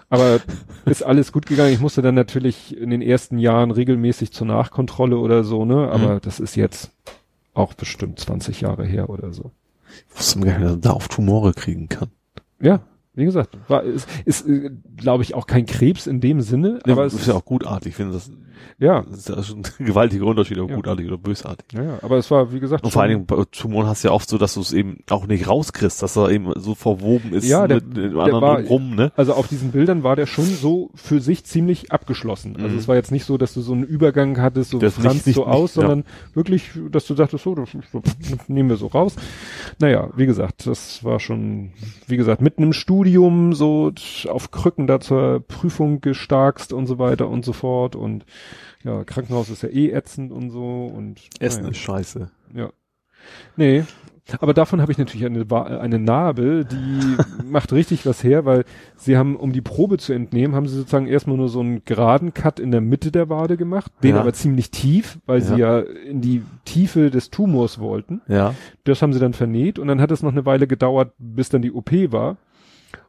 Aber 0.08 0.40
ist 0.84 1.02
alles 1.02 1.32
gut 1.32 1.46
gegangen. 1.46 1.72
Ich 1.72 1.80
musste 1.80 2.02
dann 2.02 2.14
natürlich 2.14 2.76
in 2.76 2.90
den 2.90 3.02
ersten 3.02 3.38
Jahren 3.38 3.70
regelmäßig 3.70 4.32
zur 4.32 4.46
Nachkontrolle 4.46 5.18
oder 5.18 5.44
so, 5.44 5.64
ne? 5.64 5.88
Aber 5.90 6.14
Mhm. 6.16 6.20
das 6.22 6.40
ist 6.40 6.56
jetzt 6.56 6.90
auch 7.54 7.72
bestimmt 7.74 8.18
20 8.18 8.60
Jahre 8.60 8.84
her 8.84 9.08
oder 9.10 9.32
so. 9.32 9.50
Ich 10.10 10.18
wusste 10.18 10.40
gar 10.40 10.46
nicht, 10.58 10.62
dass 10.64 10.70
man 10.72 10.80
da 10.80 10.90
auf 10.90 11.08
Tumore 11.08 11.52
kriegen 11.54 11.88
kann. 11.88 12.10
Ja, 12.60 12.80
wie 13.14 13.24
gesagt, 13.24 13.56
war, 13.68 13.82
ist, 13.82 14.08
ist 14.24 14.46
äh, 14.48 14.70
glaube 14.96 15.22
ich, 15.22 15.34
auch 15.34 15.46
kein 15.46 15.66
Krebs 15.66 16.06
in 16.06 16.20
dem 16.20 16.40
Sinne, 16.40 16.80
Ja, 16.86 16.92
aber 16.94 17.04
es 17.04 17.14
ist 17.14 17.26
ja 17.26 17.34
auch 17.34 17.44
gutartig. 17.44 17.90
Ich 17.90 17.96
finde, 17.96 18.12
das, 18.14 18.30
ja, 18.78 19.02
das 19.02 19.18
ist 19.18 19.28
ja 19.28 19.42
schon 19.42 19.62
ein 19.78 19.84
gewaltiger 19.86 20.24
Unterschied, 20.26 20.58
ob 20.58 20.70
Ja. 20.70 20.76
gutartig 20.76 21.06
oder 21.06 21.18
bösartig. 21.18 21.66
ja, 21.72 21.82
ja, 21.82 21.98
aber 22.02 22.16
es 22.18 22.30
war, 22.30 22.52
wie 22.52 22.60
gesagt, 22.60 22.84
Und 22.84 22.90
vor 22.90 23.02
allen 23.02 23.10
Dingen 23.12 23.26
bei 23.26 23.42
Tumoren 23.52 23.86
hast 23.86 24.02
du 24.04 24.08
ja 24.08 24.14
oft 24.14 24.28
so, 24.28 24.36
dass 24.38 24.54
du 24.54 24.60
es 24.60 24.72
eben 24.72 24.98
auch 25.10 25.26
nicht 25.26 25.48
rauskriegst, 25.48 26.02
dass 26.02 26.16
er 26.16 26.30
eben 26.30 26.50
so 26.56 26.74
verwoben 26.74 27.32
ist 27.34 27.46
Ja, 27.46 27.68
der- 27.68 27.76
mit 27.76 27.96
dem 27.96 28.14
der 28.14 28.22
anderen 28.22 28.40
war- 28.42 28.60
rum, 28.62 28.94
ne? 28.96 29.12
Also 29.16 29.34
auf 29.34 29.46
diesen 29.48 29.70
Bildern 29.70 30.02
war 30.02 30.16
der 30.16 30.26
schon 30.26 30.46
so 30.46 30.90
für 30.94 31.20
sich 31.20 31.44
ziemlich 31.44 31.92
abgeschlossen. 31.92 32.56
Also 32.56 32.68
Mhm. 32.70 32.78
es 32.78 32.88
war 32.88 32.96
jetzt 32.96 33.12
nicht 33.12 33.24
so, 33.26 33.38
dass 33.38 33.54
du 33.54 33.60
so 33.60 33.72
einen 33.72 33.84
Übergang 33.84 34.40
hattest, 34.40 34.70
so 34.70 34.78
Das 34.78 34.94
franz 34.94 35.24
so 35.24 35.46
aus, 35.46 35.76
nicht, 35.76 35.82
ja. 35.82 35.88
sondern 35.88 36.04
wirklich, 36.34 36.70
dass 36.90 37.06
du 37.06 37.14
dachtest, 37.14 37.44
so, 37.44 37.54
das, 37.54 37.68
das 38.02 38.48
nehmen 38.48 38.68
wir 38.70 38.76
so 38.76 38.86
raus. 38.88 39.14
Naja, 39.78 40.10
wie 40.16 40.26
gesagt, 40.26 40.66
das 40.66 41.04
war 41.04 41.20
schon, 41.20 41.70
wie 42.06 42.16
gesagt, 42.16 42.40
mitten 42.40 42.62
im 42.62 42.72
Studium 43.04 43.52
so 43.52 43.92
auf 44.28 44.50
Krücken 44.50 44.86
da 44.86 44.98
zur 44.98 45.40
Prüfung 45.46 46.00
gestarkst 46.00 46.72
und 46.72 46.86
so 46.86 46.98
weiter 46.98 47.28
und 47.28 47.44
so 47.44 47.52
fort 47.52 47.96
und 47.96 48.24
ja, 48.82 49.04
Krankenhaus 49.04 49.50
ist 49.50 49.62
ja 49.62 49.68
eh 49.68 49.90
ätzend 49.90 50.32
und 50.32 50.50
so 50.50 50.86
und 50.86 51.20
Essen 51.38 51.62
naja. 51.62 51.72
ist 51.72 51.78
scheiße. 51.78 52.30
Ja. 52.54 52.70
Nee. 53.56 53.84
Aber 54.40 54.54
davon 54.54 54.80
habe 54.80 54.90
ich 54.90 54.96
natürlich 54.96 55.26
eine, 55.26 55.44
eine 55.80 55.98
Narbe, 55.98 56.64
die 56.64 57.44
macht 57.44 57.74
richtig 57.74 58.06
was 58.06 58.24
her, 58.24 58.46
weil 58.46 58.64
sie 58.96 59.18
haben, 59.18 59.36
um 59.36 59.52
die 59.52 59.60
Probe 59.60 59.98
zu 59.98 60.14
entnehmen, 60.14 60.54
haben 60.54 60.66
sie 60.66 60.76
sozusagen 60.78 61.06
erstmal 61.06 61.36
nur 61.36 61.50
so 61.50 61.60
einen 61.60 61.84
geraden 61.84 62.32
Cut 62.32 62.58
in 62.58 62.70
der 62.70 62.80
Mitte 62.80 63.12
der 63.12 63.28
Wade 63.28 63.58
gemacht, 63.58 63.92
den 64.02 64.14
Ja. 64.14 64.22
aber 64.22 64.32
ziemlich 64.32 64.70
tief, 64.70 65.18
weil 65.26 65.42
sie 65.42 65.56
ja 65.56 65.80
in 65.80 66.22
die 66.22 66.42
Tiefe 66.64 67.10
des 67.10 67.28
Tumors 67.28 67.78
wollten. 67.80 68.22
Ja. 68.26 68.54
Das 68.84 69.02
haben 69.02 69.12
sie 69.12 69.20
dann 69.20 69.34
vernäht 69.34 69.78
und 69.78 69.88
dann 69.88 70.00
hat 70.00 70.10
es 70.10 70.22
noch 70.22 70.32
eine 70.32 70.46
Weile 70.46 70.66
gedauert, 70.66 71.12
bis 71.18 71.50
dann 71.50 71.60
die 71.60 71.72
OP 71.72 71.92
war. 72.10 72.38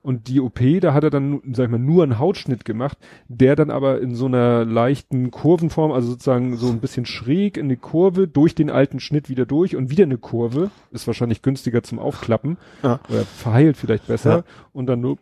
Und 0.02 0.28
die 0.28 0.40
OP, 0.42 0.60
da 0.82 0.94
hat 0.94 1.04
er 1.04 1.10
dann, 1.10 1.42
sag 1.54 1.66
ich 1.66 1.72
mal, 1.72 1.78
nur 1.80 2.04
einen 2.04 2.20
Hautschnitt 2.20 2.66
gemacht, 2.66 2.98
der 3.28 3.56
dann 3.56 3.70
aber 3.70 4.02
in 4.02 4.16
so 4.16 4.26
einer 4.26 4.66
leichten 4.66 5.32
Kurvenform, 5.32 5.92
also 5.92 6.10
sozusagen 6.10 6.58
so 6.58 6.70
ein 6.70 6.80
bisschen 6.80 7.06
schräg 7.06 7.58
in 7.58 7.70
die 7.70 7.76
Kurve, 7.78 8.28
durch 8.28 8.56
den 8.56 8.70
alten 8.70 9.00
Schnitt 9.00 9.30
wieder 9.30 9.46
durch 9.46 9.76
und 9.76 9.90
wieder 9.90 10.04
eine 10.04 10.18
Kurve, 10.18 10.72
ist 10.92 11.08
wahrscheinlich 11.08 11.42
günstiger 11.42 11.84
zum 11.84 12.00
Aufklappen, 12.00 12.58
Ja. 12.84 13.00
oder 13.10 13.22
verheilt 13.26 13.78
vielleicht 13.78 14.08
besser, 14.08 14.38
Ja. 14.38 14.44
und 14.74 14.88
dann 14.88 15.02
nur 15.02 15.18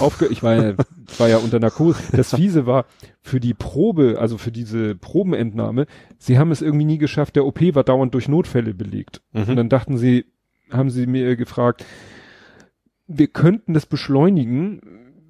aufge, 0.00 0.26
ich 0.26 0.42
war 0.42 0.54
ja, 0.54 0.74
war 1.18 1.28
ja 1.28 1.38
unter 1.38 1.58
Narkose. 1.60 2.00
Das 2.16 2.34
Fiese 2.34 2.66
war, 2.66 2.86
für 3.20 3.38
die 3.40 3.54
Probe, 3.54 4.16
also 4.18 4.38
für 4.38 4.50
diese 4.50 4.94
Probenentnahme, 4.94 5.86
sie 6.18 6.38
haben 6.38 6.50
es 6.50 6.62
irgendwie 6.62 6.84
nie 6.86 6.98
geschafft, 6.98 7.36
der 7.36 7.44
OP 7.46 7.60
war 7.74 7.84
dauernd 7.84 8.14
durch 8.14 8.28
Notfälle 8.28 8.74
belegt. 8.74 9.20
Und 9.32 9.48
Mhm. 9.48 9.56
dann 9.56 9.68
dachten 9.68 9.96
sie, 9.98 10.24
haben 10.72 10.90
sie 10.90 11.06
mir 11.06 11.36
gefragt, 11.36 11.84
wir 13.10 13.26
könnten 13.26 13.74
das 13.74 13.86
beschleunigen, 13.86 14.80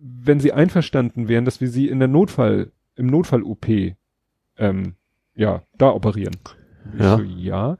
wenn 0.03 0.39
sie 0.39 0.53
einverstanden 0.53 1.29
wären, 1.29 1.45
dass 1.45 1.61
wir 1.61 1.69
sie 1.69 1.89
in 1.89 1.99
der 1.99 2.09
Notfall, 2.09 2.73
im 2.95 3.07
Notfall-OP, 3.07 3.97
ähm, 4.59 4.95
ja, 5.35 5.63
da 5.79 5.91
operieren. 5.91 6.37
Ich 6.93 7.01
Ja. 7.01 7.17
so, 7.17 7.23
ja, 7.23 7.79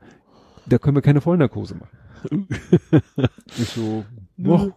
da 0.67 0.79
können 0.79 0.97
wir 0.97 1.03
keine 1.03 1.21
Vollnarkose 1.21 1.75
machen. 1.75 2.49
ich 3.47 3.69
so, 3.69 4.05
noch, 4.37 4.71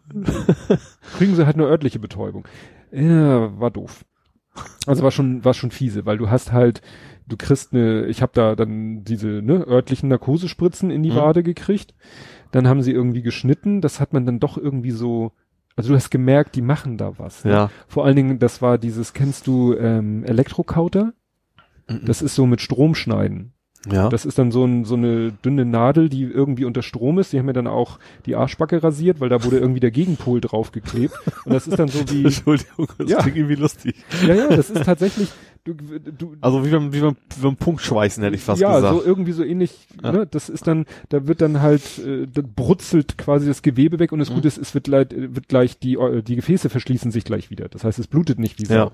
kriegen 1.18 1.35
sie 1.35 1.45
halt 1.45 1.56
eine 1.56 1.66
örtliche 1.66 2.00
Betäubung. 2.00 2.48
Ja, 2.92 3.58
war 3.60 3.72
doof. 3.72 4.06
Also 4.85 5.03
war 5.03 5.11
schon, 5.11 5.43
war 5.45 5.53
schon 5.53 5.72
fiese, 5.72 6.06
weil 6.06 6.18
du 6.18 6.30
hast 6.30 6.52
halt, 6.52 6.82
du 7.27 7.38
kriegst 7.38 7.74
eine, 7.74 8.06
ich 8.06 8.22
habe 8.22 8.32
da 8.34 8.56
dann 8.56 9.03
diese 9.03 9.27
ne, 9.27 9.66
örtlichen 9.68 10.10
Narkosespritzen 10.10 10.92
in 10.92 11.03
die 11.03 11.11
Mhm. 11.11 11.16
Wade 11.16 11.43
gekriegt. 11.43 11.93
Dann 12.52 12.68
haben 12.68 12.82
sie 12.82 12.92
irgendwie 12.92 13.22
geschnitten. 13.22 13.82
Das 13.82 14.00
hat 14.00 14.14
man 14.14 14.26
dann 14.26 14.40
doch 14.40 14.58
irgendwie 14.58 14.92
so, 14.92 15.32
also 15.76 15.90
du 15.90 15.95
hast 15.95 16.11
gemerkt, 16.11 16.56
die 16.56 16.61
machen 16.61 16.98
da 16.98 17.18
was. 17.18 17.43
Ne? 17.45 17.52
Ja. 17.52 17.72
Vor 17.88 18.06
allen 18.06 18.16
Dingen, 18.16 18.40
das 18.40 18.61
war 18.61 18.77
dieses, 18.77 19.14
kennst 19.14 19.48
du 19.48 19.76
ähm, 19.76 20.24
Elektrokauter? 20.24 21.14
Das 22.06 22.22
ist 22.22 22.35
so 22.35 22.45
mit 22.45 22.61
Stromschneiden. 22.61 23.53
Ja. 23.92 24.08
Das 24.10 24.26
ist 24.26 24.38
dann 24.40 24.52
so, 24.52 24.64
ein, 24.66 24.86
so 24.86 24.95
eine 24.95 25.32
dünne 25.44 25.66
Nadel, 25.66 26.08
die 26.10 26.24
irgendwie 26.24 26.66
unter 26.66 26.82
Strom 26.84 27.20
ist. 27.20 27.34
Die 27.34 27.40
haben 27.40 27.45
mir 27.48 27.53
dann 27.53 27.68
auch 27.68 28.00
die 28.26 28.36
Arschbacke 28.36 28.82
rasiert, 28.82 29.20
weil 29.20 29.30
da 29.30 29.44
wurde 29.44 29.58
irgendwie 29.60 29.82
der 29.82 29.92
Gegenpol 29.92 30.40
draufgeklebt. 30.42 31.14
Und 31.45 31.53
das 31.53 31.68
ist 31.68 31.78
dann 31.78 31.90
so 31.90 32.00
wie, 32.10 32.24
Entschuldigung, 32.26 32.88
das 32.98 33.10
Ja. 33.10 33.20
klingt 33.20 33.38
irgendwie 33.38 33.56
lustig. 33.56 33.95
ja, 34.26 34.34
ja, 34.36 34.48
das 34.48 34.70
ist 34.70 34.84
tatsächlich, 34.86 35.30
du, 35.66 35.74
du, 35.74 36.36
Also 36.40 36.66
wie 36.66 36.70
beim, 36.70 36.94
wie 36.94 37.02
beim, 37.02 37.16
wie 37.36 37.42
beim 37.42 37.56
Punktschweißen 37.58 38.24
hätte 38.24 38.36
ich 38.38 38.42
fast 38.44 38.62
ja, 38.62 38.76
gesagt. 38.76 38.95
so 38.95 39.03
irgendwie 39.03 39.34
so 39.34 39.44
ähnlich, 39.44 39.88
Ja. 40.02 40.12
ne, 40.14 40.28
das 40.32 40.48
ist 40.50 40.66
dann, 40.66 40.86
da 41.10 41.28
wird 41.28 41.42
dann 41.42 41.62
halt, 41.62 41.82
äh, 42.00 42.26
da 42.34 42.42
brutzelt 42.42 43.18
quasi 43.18 43.48
das 43.48 43.62
Gewebe 43.64 44.00
weg 44.00 44.12
und 44.14 44.20
das 44.20 44.30
Mhm. 44.30 44.36
Gute 44.36 44.48
ist, 44.48 44.58
es 44.58 44.74
wird, 44.74 44.88
leid, 44.88 45.14
wird 45.16 45.50
gleich, 45.50 45.78
die, 45.78 45.95
äh, 45.95 46.22
die 46.24 46.38
Gefäße 46.38 46.70
verschließen 46.70 47.12
sich 47.12 47.26
gleich 47.26 47.50
wieder. 47.50 47.68
Das 47.68 47.84
heißt, 47.84 48.00
es 48.00 48.08
blutet 48.08 48.40
nicht 48.40 48.60
wie 48.62 48.66
Sau. 48.66 48.76
Ja. 48.76 48.92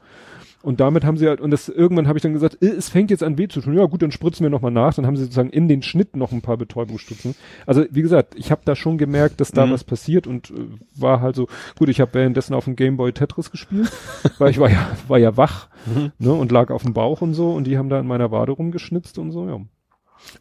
Und 0.61 0.81
damit 0.81 1.05
haben 1.05 1.15
sie 1.15 1.25
halt, 1.27 1.39
und 1.39 1.51
das 1.51 1.69
irgendwann 1.69 2.07
habe 2.09 2.17
ich 2.17 2.23
dann 2.23 2.33
gesagt, 2.33 2.57
äh, 2.61 2.67
es 2.67 2.89
fängt 2.89 3.11
jetzt 3.11 3.23
an 3.23 3.37
weh 3.37 3.47
zu 3.47 3.61
tun. 3.61 3.73
Ja 3.75 3.85
gut, 3.85 4.01
dann 4.01 4.11
spritzen 4.11 4.43
wir 4.43 4.49
nochmal 4.49 4.71
nach. 4.71 4.93
Dann 4.93 5.05
haben 5.07 5.15
sie 5.15 5.23
sozusagen 5.23 5.51
in 5.51 5.69
den 5.69 5.81
Schnitt 5.81 6.17
noch 6.17 6.33
ein 6.33 6.41
paar 6.41 6.57
Betäubungsstutzen. 6.57 7.33
Also 7.65 7.85
wie 7.91 8.01
gesagt, 8.01 8.35
ich 8.35 8.51
habe 8.51 8.61
da 8.65 8.75
schon 8.75 8.97
gemerkt, 8.97 9.39
dass 9.39 9.51
da 9.51 9.65
Mhm. 9.65 9.71
was 9.71 9.85
passiert 9.85 10.27
und 10.27 10.51
äh, 10.51 10.55
war 10.95 11.21
halt 11.21 11.37
so, 11.37 11.47
gut, 11.77 11.87
ich 11.87 12.01
habe 12.01 12.13
währenddessen 12.13 12.53
auf 12.53 12.65
dem 12.65 12.75
Gameboy 12.75 13.13
Tetris 13.13 13.51
gespielt, 13.51 13.89
weil 14.37 14.51
ich 14.51 14.59
war 14.59 14.69
ja, 14.69 14.85
war 15.07 15.17
ja 15.17 15.37
wach 15.37 15.69
Mhm. 15.85 16.11
ne, 16.19 16.33
und 16.33 16.51
lag 16.51 16.71
auf 16.71 16.83
dem 16.83 16.93
Bauch 16.93 17.21
und 17.21 17.33
so 17.33 17.53
und 17.53 17.65
die 17.65 17.77
haben 17.77 17.87
da 17.89 17.97
in 17.99 18.07
meiner 18.07 18.31
Wade 18.31 18.51
rumgeschnitzt 18.51 19.17
und 19.17 19.31
so, 19.31 19.47
ja. 19.47 19.61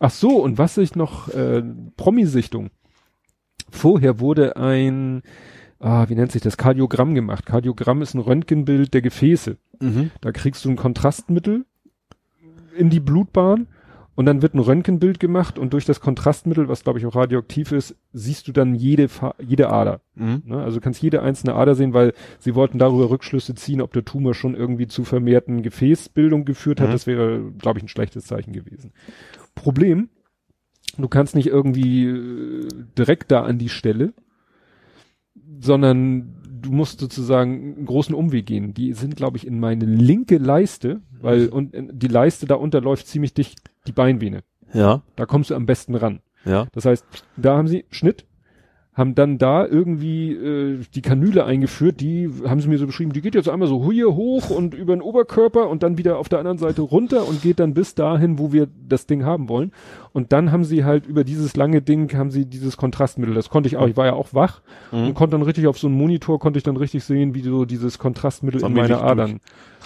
Ach 0.01 0.11
so, 0.11 0.43
und 0.43 0.59
was 0.59 0.77
ich 0.79 0.97
noch, 0.97 1.29
äh, 1.29 1.63
Promi-Sichtung. 1.97 2.71
Vorher 3.71 4.19
wurde 4.19 4.57
ein, 4.57 5.23
ah, 5.79 6.07
wie 6.09 6.15
nennt 6.15 6.33
sich 6.33 6.43
das, 6.43 6.57
Kardiogramm 6.57 7.15
gemacht. 7.15 7.47
Kardiogramm 7.47 8.03
ist 8.03 8.15
ein 8.15 8.21
Röntgenbild 8.21 8.95
der 8.95 9.03
Gefäße. 9.03 9.57
Mhm. 9.81 10.11
Da 10.21 10.33
kriegst 10.33 10.65
du 10.65 10.71
ein 10.71 10.77
Kontrastmittel 10.77 11.65
in 12.77 12.91
die 12.91 13.01
Blutbahn 13.01 13.67
und 14.19 14.27
dann 14.27 14.43
wird 14.43 14.55
ein 14.55 14.59
Röntgenbild 14.59 15.21
gemacht 15.21 15.61
und 15.61 15.73
durch 15.73 15.85
das 15.85 16.01
Kontrastmittel, 16.01 16.69
was 16.69 16.83
glaube 16.83 16.99
ich 16.99 17.07
auch 17.07 17.15
radioaktiv 17.15 17.71
ist, 17.71 17.95
siehst 18.13 18.49
du 18.49 18.53
dann 18.53 18.75
jede, 18.75 19.07
Fa 19.09 19.35
jede 19.39 19.71
Ader. 19.71 20.01
Mhm. 20.17 20.43
Ne? 20.45 20.59
Also 20.61 20.79
du 20.79 20.83
kannst 20.83 21.01
jede 21.01 21.23
einzelne 21.23 21.55
Ader 21.55 21.77
sehen, 21.77 21.95
weil 21.95 22.13
sie 22.41 22.57
wollten 22.57 22.79
darüber 22.81 23.11
Rückschlüsse 23.11 23.55
ziehen, 23.55 23.81
ob 23.81 23.93
der 23.93 24.05
Tumor 24.05 24.35
schon 24.35 24.57
irgendwie 24.57 24.89
zu 24.89 25.05
vermehrten 25.05 25.63
Gefäßbildung 25.63 26.45
geführt 26.45 26.81
hat. 26.81 26.89
Mhm. 26.89 26.93
Das 26.93 27.07
wäre, 27.07 27.53
glaube 27.59 27.79
ich, 27.79 27.85
ein 27.85 27.89
schlechtes 27.89 28.27
Zeichen 28.27 28.53
gewesen. 28.53 28.93
Problem, 29.55 30.09
du 30.97 31.07
kannst 31.07 31.37
nicht 31.37 31.47
irgendwie 31.47 32.07
äh, 32.07 32.69
direkt 32.99 33.31
da 33.31 33.43
an 33.43 33.59
die 33.59 33.69
Stelle, 33.69 34.15
sondern 35.61 36.38
du 36.61 36.73
musst 36.73 37.01
sozusagen 37.01 37.75
einen 37.77 37.87
großen 37.87 38.15
Umweg 38.15 38.47
gehen. 38.47 38.75
Die 38.75 38.93
sind, 38.93 39.17
glaube 39.17 39.37
ich, 39.37 39.47
in 39.47 39.61
meine 39.61 39.85
linke 39.85 40.39
Leiste, 40.39 41.01
weil 41.21 41.49
und 41.49 41.75
äh, 41.75 41.87
die 41.91 42.09
Leiste 42.09 42.47
da 42.47 42.55
unterläuft 42.57 43.07
ziemlich 43.07 43.35
dicht 43.35 43.59
die 43.87 43.93
Beinvene. 43.93 44.43
Ja, 44.73 45.03
Da 45.17 45.25
kommst 45.27 45.51
du 45.51 45.55
am 45.55 45.67
besten 45.67 45.95
ran. 45.95 46.21
ja. 46.45 46.67
Das 46.73 46.85
heißt, 46.85 47.07
da 47.37 47.57
haben 47.57 47.69
sie 47.69 47.87
Schnitt, 47.91 48.27
haben 48.99 49.15
dann 49.15 49.39
da 49.39 49.65
irgendwie 49.65 50.33
äh, 50.33 50.81
die 50.95 51.03
Kanüle 51.03 51.45
eingeführt, 51.45 52.01
die 52.01 52.29
haben 52.47 52.61
sie 52.61 52.69
mir 52.69 52.79
so 52.79 52.87
beschrieben, 52.87 53.13
die 53.13 53.21
geht 53.23 53.37
jetzt 53.37 53.49
einmal 53.49 53.69
so 53.69 53.91
hier 53.93 54.15
hoch 54.15 54.51
und 54.51 54.75
über 54.75 54.95
den 54.95 55.03
Oberkörper 55.03 55.69
und 55.71 55.83
dann 55.85 55.97
wieder 55.97 56.19
auf 56.19 56.29
der 56.29 56.41
anderen 56.41 56.59
Seite 56.59 56.83
runter 56.83 57.27
und 57.29 57.41
geht 57.41 57.61
dann 57.61 57.75
bis 57.75 57.95
dahin, 57.95 58.39
wo 58.41 58.53
wir 58.53 58.67
das 58.89 59.07
Ding 59.07 59.25
haben 59.25 59.49
wollen. 59.49 59.71
Und 60.13 60.33
dann 60.33 60.51
haben 60.51 60.65
sie 60.65 60.85
halt 60.85 61.07
über 61.07 61.23
dieses 61.23 61.55
lange 61.57 61.81
Ding 61.81 62.13
haben 62.17 62.33
sie 62.33 62.45
dieses 62.45 62.77
Kontrastmittel. 62.77 63.35
Das 63.35 63.51
konnte 63.51 63.69
ich 63.69 63.77
auch, 63.77 63.87
ich 63.87 63.97
war 63.97 64.07
ja 64.07 64.15
auch 64.15 64.35
wach 64.35 64.61
Mhm. 64.91 65.07
und 65.09 65.15
konnte 65.15 65.37
dann 65.37 65.43
richtig 65.47 65.69
auf 65.69 65.79
so 65.79 65.87
einem 65.87 65.97
Monitor 65.97 66.39
konnte 66.41 66.59
ich 66.59 66.65
dann 66.65 66.77
richtig 66.77 67.05
sehen, 67.05 67.35
wie 67.37 67.43
so 67.43 67.65
dieses 67.65 67.99
Kontrastmittel 67.99 68.61
So 68.61 68.67
in 68.67 68.73
meine 68.75 69.01
Adern, 69.01 69.39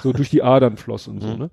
so 0.03 0.13
durch 0.15 0.31
die 0.31 0.43
Adern 0.43 0.79
floss 0.79 1.07
und 1.07 1.21
so, 1.21 1.29
Mhm. 1.29 1.39
ne? 1.39 1.51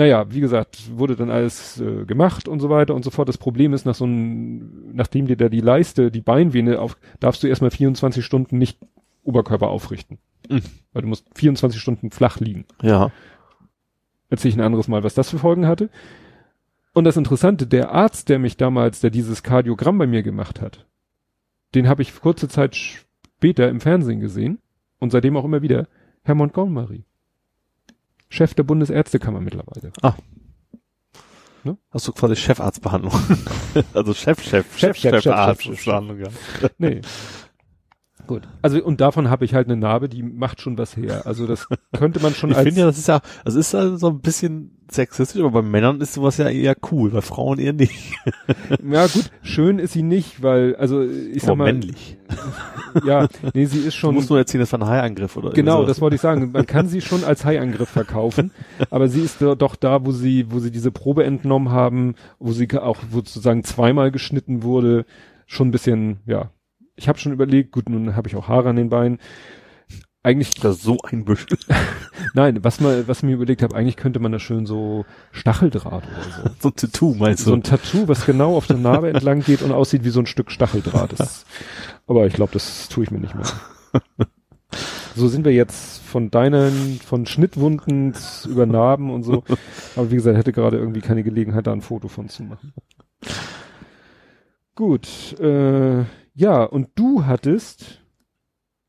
Naja, 0.00 0.24
wie 0.30 0.40
gesagt, 0.40 0.96
wurde 0.96 1.14
dann 1.14 1.28
alles 1.28 1.78
äh, 1.78 2.06
gemacht 2.06 2.48
und 2.48 2.58
so 2.60 2.70
weiter 2.70 2.94
und 2.94 3.04
so 3.04 3.10
fort. 3.10 3.28
Das 3.28 3.36
Problem 3.36 3.74
ist, 3.74 3.84
nach 3.84 3.94
so 3.94 4.06
einem, 4.06 4.94
nachdem 4.94 5.26
dir 5.26 5.36
da 5.36 5.50
die 5.50 5.60
Leiste, 5.60 6.10
die 6.10 6.22
Beinvene 6.22 6.80
auf, 6.80 6.96
darfst 7.20 7.42
du 7.42 7.48
erstmal 7.48 7.70
24 7.70 8.24
Stunden 8.24 8.56
nicht 8.56 8.78
Oberkörper 9.24 9.68
aufrichten. 9.68 10.16
Mhm. 10.48 10.62
Weil 10.94 11.02
du 11.02 11.08
musst 11.08 11.26
24 11.34 11.78
Stunden 11.78 12.10
flach 12.12 12.40
liegen. 12.40 12.64
Ja. 12.80 13.12
Erzähl 14.30 14.48
ich 14.48 14.56
ein 14.56 14.62
anderes 14.62 14.88
Mal, 14.88 15.04
was 15.04 15.12
das 15.12 15.28
für 15.28 15.38
Folgen 15.38 15.66
hatte. 15.66 15.90
Und 16.94 17.04
das 17.04 17.18
Interessante, 17.18 17.66
der 17.66 17.92
Arzt, 17.92 18.30
der 18.30 18.38
mich 18.38 18.56
damals, 18.56 19.00
der 19.00 19.10
dieses 19.10 19.42
Kardiogramm 19.42 19.98
bei 19.98 20.06
mir 20.06 20.22
gemacht 20.22 20.62
hat, 20.62 20.86
den 21.74 21.88
habe 21.88 22.00
ich 22.00 22.18
kurze 22.18 22.48
Zeit 22.48 22.74
später 22.74 23.68
im 23.68 23.82
Fernsehen 23.82 24.20
gesehen 24.20 24.60
und 24.98 25.12
seitdem 25.12 25.36
auch 25.36 25.44
immer 25.44 25.60
wieder, 25.60 25.88
Herr 26.22 26.36
Montgomery. 26.36 27.04
Chef 28.30 28.54
der 28.54 28.62
Bundesärztekammer 28.62 29.40
mittlerweile. 29.40 29.92
Hast 31.90 32.08
du 32.08 32.12
quasi 32.12 32.36
Chefarztbehandlung. 32.36 33.12
also 33.92 34.14
Chef, 34.14 34.42
Chef, 34.42 34.66
Chef, 34.78 34.96
Chef, 34.96 34.96
Chef, 34.96 35.24
Chefarzt- 35.24 35.62
Chef, 35.62 35.76
Chef. 35.76 35.84
Behandlung, 35.84 36.20
ja. 36.20 36.28
Nee. 36.78 37.00
Gut. 38.30 38.46
Also 38.62 38.80
und 38.80 39.00
davon 39.00 39.28
habe 39.28 39.44
ich 39.44 39.54
halt 39.54 39.66
eine 39.66 39.76
Narbe, 39.76 40.08
die 40.08 40.22
macht 40.22 40.60
schon 40.60 40.78
was 40.78 40.96
her. 40.96 41.26
Also 41.26 41.48
das 41.48 41.66
könnte 41.98 42.20
man 42.20 42.32
schon 42.32 42.50
Ich 42.52 42.56
als 42.58 42.64
finde 42.64 42.82
ja, 42.82 42.86
das 42.86 42.96
ist 42.96 43.08
ja, 43.08 43.20
das 43.44 43.56
ist 43.56 43.72
ja 43.72 43.96
so 43.96 44.06
ein 44.06 44.20
bisschen 44.20 44.70
sexistisch, 44.88 45.40
aber 45.40 45.50
bei 45.50 45.62
Männern 45.62 46.00
ist 46.00 46.14
sowas 46.14 46.36
ja 46.36 46.48
eher 46.48 46.76
cool, 46.92 47.10
bei 47.10 47.22
Frauen 47.22 47.58
eher 47.58 47.72
nicht. 47.72 48.14
ja 48.88 49.08
gut, 49.08 49.32
schön 49.42 49.80
ist 49.80 49.94
sie 49.94 50.04
nicht, 50.04 50.44
weil 50.44 50.76
also 50.76 51.02
ich 51.02 51.42
sag 51.42 51.48
Aber 51.48 51.56
mal 51.56 51.72
männlich. 51.72 52.18
ja, 53.04 53.26
nee, 53.52 53.64
sie 53.64 53.78
ist 53.78 53.86
Du 53.86 53.90
schon 53.98 54.14
musst 54.14 54.30
nur 54.30 54.38
erzählen, 54.38 54.60
das 54.60 54.70
war 54.70 54.80
ein 54.80 54.86
Haiangriff 54.86 55.36
oder 55.36 55.50
Genau, 55.50 55.84
das 55.84 56.00
wollte 56.00 56.14
ich 56.14 56.22
sagen. 56.22 56.52
Man 56.52 56.66
kann 56.66 56.86
sie 56.86 57.00
schon 57.00 57.24
als 57.24 57.44
Haiangriff 57.44 57.88
verkaufen, 57.88 58.52
aber 58.90 59.08
sie 59.08 59.22
ist 59.22 59.42
do- 59.42 59.56
doch 59.56 59.74
da, 59.74 60.06
wo 60.06 60.12
sie, 60.12 60.46
wo 60.52 60.60
sie 60.60 60.70
diese 60.70 60.92
Probe 60.92 61.24
entnommen 61.24 61.70
haben, 61.72 62.14
wo 62.38 62.52
sie 62.52 62.68
auch 62.78 62.98
sozusagen 63.10 63.64
zweimal 63.64 64.12
geschnitten 64.12 64.62
wurde, 64.62 65.04
schon 65.46 65.66
ein 65.66 65.72
bisschen, 65.72 66.20
ja. 66.26 66.50
Ich 67.00 67.08
habe 67.08 67.18
schon 67.18 67.32
überlegt, 67.32 67.72
gut, 67.72 67.88
nun 67.88 68.14
habe 68.14 68.28
ich 68.28 68.36
auch 68.36 68.46
Haare 68.48 68.68
an 68.68 68.76
den 68.76 68.90
Beinen. 68.90 69.18
Eigentlich, 70.22 70.52
Das 70.52 70.76
ist 70.76 70.82
so 70.82 70.98
ein 71.10 71.24
Büschel. 71.24 71.56
nein, 72.34 72.62
was 72.62 72.78
mal, 72.78 73.08
was 73.08 73.18
ich 73.18 73.22
mir 73.22 73.32
überlegt 73.36 73.62
habe, 73.62 73.74
eigentlich 73.74 73.96
könnte 73.96 74.20
man 74.20 74.32
da 74.32 74.38
schön 74.38 74.66
so 74.66 75.06
Stacheldraht 75.32 76.04
oder 76.04 76.22
so. 76.22 76.50
So 76.60 76.68
ein 76.68 76.76
Tattoo, 76.76 77.14
meinst 77.14 77.44
So 77.44 77.52
du? 77.52 77.56
ein 77.56 77.62
Tattoo, 77.62 78.06
was 78.06 78.26
genau 78.26 78.54
auf 78.54 78.66
der 78.66 78.76
Narbe 78.76 79.08
entlang 79.08 79.40
geht 79.40 79.62
und 79.62 79.72
aussieht 79.72 80.04
wie 80.04 80.10
so 80.10 80.20
ein 80.20 80.26
Stück 80.26 80.50
Stacheldraht. 80.50 81.18
Das, 81.18 81.46
aber 82.06 82.26
ich 82.26 82.34
glaube, 82.34 82.52
das 82.52 82.90
tue 82.90 83.04
ich 83.04 83.10
mir 83.10 83.18
nicht 83.20 83.34
mehr. 83.34 83.46
So 85.16 85.26
sind 85.26 85.44
wir 85.44 85.52
jetzt 85.52 86.00
von 86.02 86.30
deinen, 86.30 87.00
von 87.04 87.26
Schnittwunden 87.26 88.14
über 88.48 88.64
Narben 88.64 89.10
und 89.10 89.24
so. 89.24 89.42
Aber 89.96 90.10
wie 90.12 90.14
gesagt, 90.14 90.36
hätte 90.38 90.52
gerade 90.52 90.78
irgendwie 90.78 91.00
keine 91.00 91.24
Gelegenheit, 91.24 91.66
da 91.66 91.72
ein 91.72 91.80
Foto 91.80 92.06
von 92.06 92.28
zu 92.28 92.44
machen. 92.44 92.72
Gut, 94.76 95.08
äh, 95.40 96.04
ja, 96.34 96.62
und 96.64 96.88
du 96.94 97.26
hattest 97.26 98.00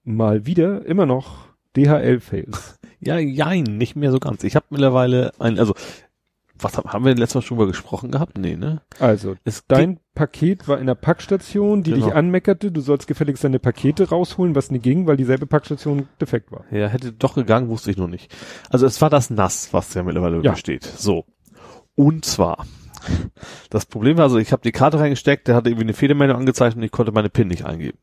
mal 0.03 0.45
wieder 0.45 0.85
immer 0.85 1.05
noch 1.05 1.47
DHL-Fails. 1.75 2.77
Ja, 3.03 3.17
jein, 3.17 3.63
nicht 3.63 3.95
mehr 3.95 4.11
so 4.11 4.19
ganz. 4.19 4.43
Ich 4.43 4.55
habe 4.55 4.67
mittlerweile 4.69 5.31
ein, 5.39 5.57
also, 5.57 5.73
was 6.53 6.77
haben, 6.77 6.87
haben 6.93 7.03
wir 7.03 7.15
letztes 7.15 7.33
Mal 7.33 7.41
schon 7.41 7.57
mal 7.57 7.65
gesprochen 7.65 8.11
gehabt? 8.11 8.37
Nee, 8.37 8.55
ne? 8.55 8.83
Also, 8.99 9.37
Es 9.43 9.65
dein 9.67 9.99
Paket 10.13 10.67
war 10.67 10.77
in 10.77 10.85
der 10.85 10.93
Packstation, 10.93 11.81
die 11.81 11.93
Genau. 11.93 12.05
dich 12.05 12.13
anmeckerte, 12.13 12.71
du 12.71 12.79
sollst 12.79 13.07
gefälligst 13.07 13.43
deine 13.43 13.57
Pakete 13.57 14.09
rausholen, 14.09 14.53
was 14.53 14.69
nie 14.69 14.77
ging, 14.77 15.07
weil 15.07 15.17
dieselbe 15.17 15.47
Packstation 15.47 16.09
defekt 16.21 16.51
war. 16.51 16.65
Ja, 16.69 16.89
hätte 16.89 17.11
doch 17.11 17.33
gegangen, 17.33 17.69
wusste 17.69 17.89
ich 17.89 17.97
noch 17.97 18.07
nicht. 18.07 18.31
Also 18.69 18.85
es 18.85 19.01
war 19.01 19.09
das 19.09 19.31
Nass, 19.31 19.73
was 19.73 19.91
ja 19.95 20.03
mittlerweile 20.03 20.39
Ja. 20.43 20.51
besteht. 20.51 20.83
So. 20.83 21.25
Und 21.95 22.23
zwar, 22.23 22.67
das 23.69 23.85
Problem 23.85 24.17
war 24.17 24.25
also, 24.25 24.37
ich 24.37 24.51
habe 24.51 24.61
die 24.61 24.71
Karte 24.71 24.99
reingesteckt, 24.99 25.47
der 25.47 25.55
hatte 25.55 25.69
irgendwie 25.69 25.85
eine 25.85 25.93
Fehlermeldung 25.93 26.37
angezeigt 26.37 26.75
und 26.75 26.83
ich 26.83 26.91
konnte 26.91 27.11
meine 27.11 27.29
PIN 27.29 27.47
nicht 27.47 27.65
eingeben. 27.65 27.97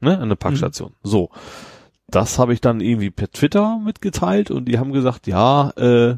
Ne? 0.00 0.18
An 0.18 0.28
der 0.28 0.36
Packstation. 0.36 0.92
So. 1.02 1.30
Das 2.08 2.38
habe 2.38 2.52
ich 2.52 2.60
dann 2.60 2.80
irgendwie 2.80 3.10
per 3.10 3.30
Twitter 3.30 3.78
mitgeteilt 3.84 4.50
und 4.50 4.66
die 4.66 4.78
haben 4.78 4.92
gesagt, 4.92 5.26
ja, 5.26 5.70
äh, 5.76 6.16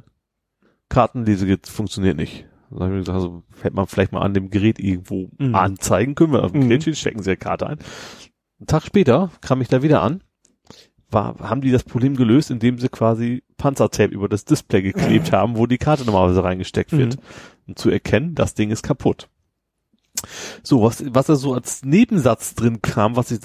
Kartenlesegerät 0.89 1.67
funktioniert 1.67 2.17
nicht. 2.17 2.47
Dann 2.71 2.81
habe 2.81 2.95
ich 2.95 3.01
gesagt, 3.01 3.17
also 3.17 3.43
hätte 3.63 3.77
man 3.77 3.87
vielleicht 3.87 4.13
mal 4.13 4.21
an 4.21 4.35
dem 4.35 4.51
Gerät 4.51 4.79
irgendwo 4.79 5.31
Mhm. 5.39 5.55
anzeigen 5.55 6.15
können, 6.15 6.33
wir 6.33 6.45
auf 6.45 6.53
dem 6.53 6.65
Mhm. 6.65 6.69
Gerät 6.69 6.97
stecken 6.97 7.23
sie 7.23 7.31
die 7.31 7.37
Karte 7.37 7.67
ein. 7.67 7.79
Einen 8.59 8.67
Tag 8.67 8.83
später 8.85 9.31
kam 9.41 9.61
ich 9.61 9.69
da 9.69 9.83
wieder 9.83 10.03
an 10.03 10.23
war, 11.11 11.37
haben 11.41 11.63
die 11.63 11.71
das 11.71 11.85
Problem 11.85 12.17
gelöst, 12.17 12.51
indem 12.51 12.79
sie 12.79 12.91
quasi 12.91 13.43
Panzertape 13.57 14.13
über 14.13 14.29
das 14.29 14.45
Display 14.45 14.83
geklebt 14.83 15.33
haben, 15.33 15.57
wo 15.57 15.67
die 15.67 15.79
Karte 15.79 16.05
normalerweise 16.05 16.45
reingesteckt 16.45 16.93
wird, 16.93 17.17
Mhm. 17.17 17.21
Um 17.69 17.77
zu 17.77 17.91
erkennen, 17.91 18.35
das 18.35 18.55
Ding 18.55 18.71
ist 18.71 18.83
kaputt. 18.83 19.29
So, 20.65 20.83
was, 20.83 21.05
was 21.15 21.27
da 21.27 21.37
so 21.37 21.55
als 21.55 21.85
Nebensatz 21.85 22.57
drin 22.57 22.83
kam, 22.83 23.15
was 23.15 23.31
ich, 23.31 23.39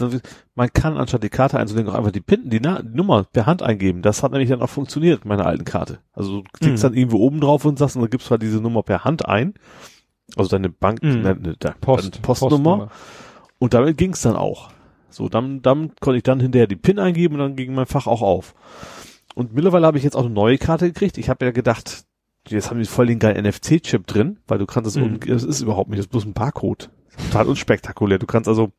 man 0.56 0.74
kann 0.74 0.98
anstatt 0.98 1.22
die 1.22 1.30
Karte 1.30 1.60
einzulegen 1.60 1.92
auch 1.92 1.96
einfach 1.96 2.12
die 2.12 2.20
Pin, 2.22 2.50
die, 2.50 2.60
Na 2.60 2.82
Nummer 2.82 3.26
per 3.32 3.46
Hand 3.46 3.62
eingeben. 3.62 4.02
Das 4.02 4.24
hat 4.24 4.32
nämlich 4.32 4.50
dann 4.50 4.62
auch 4.62 4.70
funktioniert, 4.70 5.20
mit 5.20 5.26
meiner 5.26 5.46
alten 5.46 5.66
Karte. 5.66 6.00
Also 6.14 6.42
du 6.42 6.44
klickst 6.54 6.84
Mhm. 6.84 6.88
dann 6.88 6.94
irgendwo 6.98 7.18
oben 7.18 7.40
drauf 7.42 7.64
und 7.66 7.78
sagst, 7.78 7.96
und 7.96 8.02
dann 8.02 8.10
gibst 8.10 8.28
du 8.28 8.32
halt 8.32 8.42
diese 8.42 8.60
Nummer 8.60 8.82
per 8.82 9.04
Hand 9.04 9.28
ein. 9.28 9.54
Also 10.36 10.50
deine 10.50 10.70
Bank, 10.70 11.04
Mhm. 11.04 11.22
deine, 11.22 11.56
deine 11.58 11.76
Post, 11.80 12.22
Postnummer. 12.24 12.90
Und 13.60 13.76
damit 13.76 13.98
ging's 13.98 14.22
dann 14.24 14.36
auch. 14.36 14.72
So, 15.10 15.30
dann, 15.30 15.62
dann 15.62 15.92
konnte 16.00 16.18
ich 16.18 16.24
dann 16.24 16.40
hinterher 16.40 16.66
die 16.66 16.76
PIN 16.76 16.98
eingeben 16.98 17.36
und 17.36 17.40
dann 17.42 17.56
ging 17.56 17.76
mein 17.76 17.86
Fach 17.86 18.08
auch 18.08 18.24
auf. 18.24 18.56
Und 19.36 19.54
mittlerweile 19.54 19.86
habe 19.86 20.00
ich 20.00 20.04
jetzt 20.04 20.16
auch 20.16 20.26
eine 20.26 20.34
neue 20.34 20.58
Karte 20.58 20.88
gekriegt. 20.88 21.20
Ich 21.20 21.30
habe 21.30 21.46
ja 21.46 21.52
gedacht, 21.52 22.06
jetzt 22.48 22.70
haben 22.70 22.80
die 22.80 22.86
voll 22.86 23.08
den 23.08 23.20
geilen 23.20 23.46
NFC-Chip 23.46 24.06
drin, 24.08 24.40
weil 24.48 24.58
du 24.60 24.66
kannst 24.66 24.88
es, 24.90 24.96
Mhm. 25.02 25.20
das 25.22 25.44
ist 25.44 25.62
überhaupt 25.62 25.90
nicht, 25.90 26.00
das 26.00 26.06
ist 26.06 26.12
bloß 26.12 26.26
ein 26.26 26.34
Barcode. 26.34 26.90
Total 27.28 27.48
unspektakulär. 27.48 28.20
Du 28.20 28.26
kannst 28.26 28.48
also, 28.48 28.72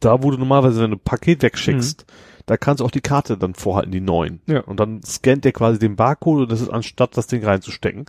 da 0.00 0.22
wo 0.22 0.30
du 0.30 0.38
normalerweise 0.38 0.82
wenn 0.82 0.90
du 0.90 0.96
ein 0.96 1.00
Paket 1.00 1.42
wegschickst, 1.42 2.06
da 2.46 2.56
kannst 2.56 2.80
du 2.80 2.84
auch 2.84 2.90
die 2.90 3.00
Karte 3.02 3.36
dann 3.36 3.54
vorhalten, 3.54 3.92
die 3.92 4.00
neuen. 4.00 4.40
Ja. 4.46 4.60
Und 4.60 4.80
dann 4.80 5.02
scannt 5.02 5.44
der 5.44 5.52
quasi 5.52 5.78
den 5.78 5.96
Barcode 5.96 6.42
und 6.42 6.52
das 6.52 6.60
ist 6.60 6.70
anstatt 6.70 7.16
das 7.16 7.26
Ding 7.26 7.44
reinzustecken. 7.44 8.06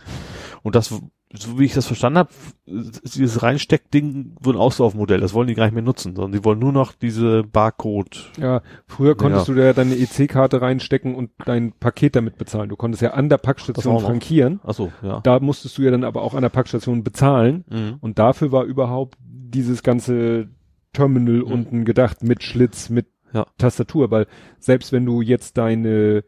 Und 0.64 0.76
das, 0.76 0.94
so 1.32 1.60
wie 1.60 1.66
ich 1.66 1.74
das 1.74 1.86
verstanden 1.86 2.20
habe, 2.20 2.30
dieses 2.66 3.44
Reinsteckding 3.44 4.36
wird 4.42 4.56
ein 4.56 4.60
Auslaufmodell. 4.60 5.20
Das 5.20 5.34
wollen 5.36 5.48
die 5.48 5.54
gar 5.54 5.66
nicht 5.66 5.76
mehr 5.76 5.84
nutzen, 5.84 6.16
sondern 6.16 6.32
die 6.32 6.44
wollen 6.44 6.58
nur 6.58 6.72
noch 6.72 6.94
diese 6.94 7.44
Barcode. 7.44 8.32
Ja, 8.40 8.62
früher 8.88 9.16
konntest 9.16 9.48
du 9.48 9.54
da 9.54 9.74
deine 9.74 9.96
EC-Karte 9.96 10.62
reinstecken 10.62 11.14
und 11.14 11.30
dein 11.46 11.74
Paket 11.74 12.16
damit 12.16 12.38
bezahlen. 12.38 12.70
Du 12.70 12.76
konntest 12.76 13.04
ja 13.04 13.12
an 13.12 13.30
der 13.30 13.38
Packstation 13.38 13.96
auch 13.96 14.02
frankieren. 14.02 14.60
Achso, 14.64 14.92
ja. 15.04 15.20
Da 15.22 15.40
musstest 15.40 15.78
du 15.78 15.84
ja 15.84 15.92
dann 15.92 16.04
aber 16.04 16.24
auch 16.24 16.34
an 16.34 16.42
der 16.42 16.50
Packstation 16.50 17.04
bezahlen. 17.04 17.64
Mhm. 17.70 17.98
Und 18.02 18.18
dafür 18.18 18.52
war 18.52 18.64
überhaupt 18.64 19.18
dieses 19.22 19.84
ganze 19.84 20.50
Terminal 20.94 21.36
Mhm. 21.46 21.52
unten 21.52 21.86
gedacht 21.86 22.24
mit 22.24 22.42
Schlitz, 22.42 22.90
mit 22.90 23.06
Ja. 23.34 23.46
Tastatur, 23.60 24.10
weil 24.10 24.26
selbst 24.58 24.92
wenn 24.92 25.06
du 25.06 25.22
jetzt 25.22 25.58
deine 25.60 26.24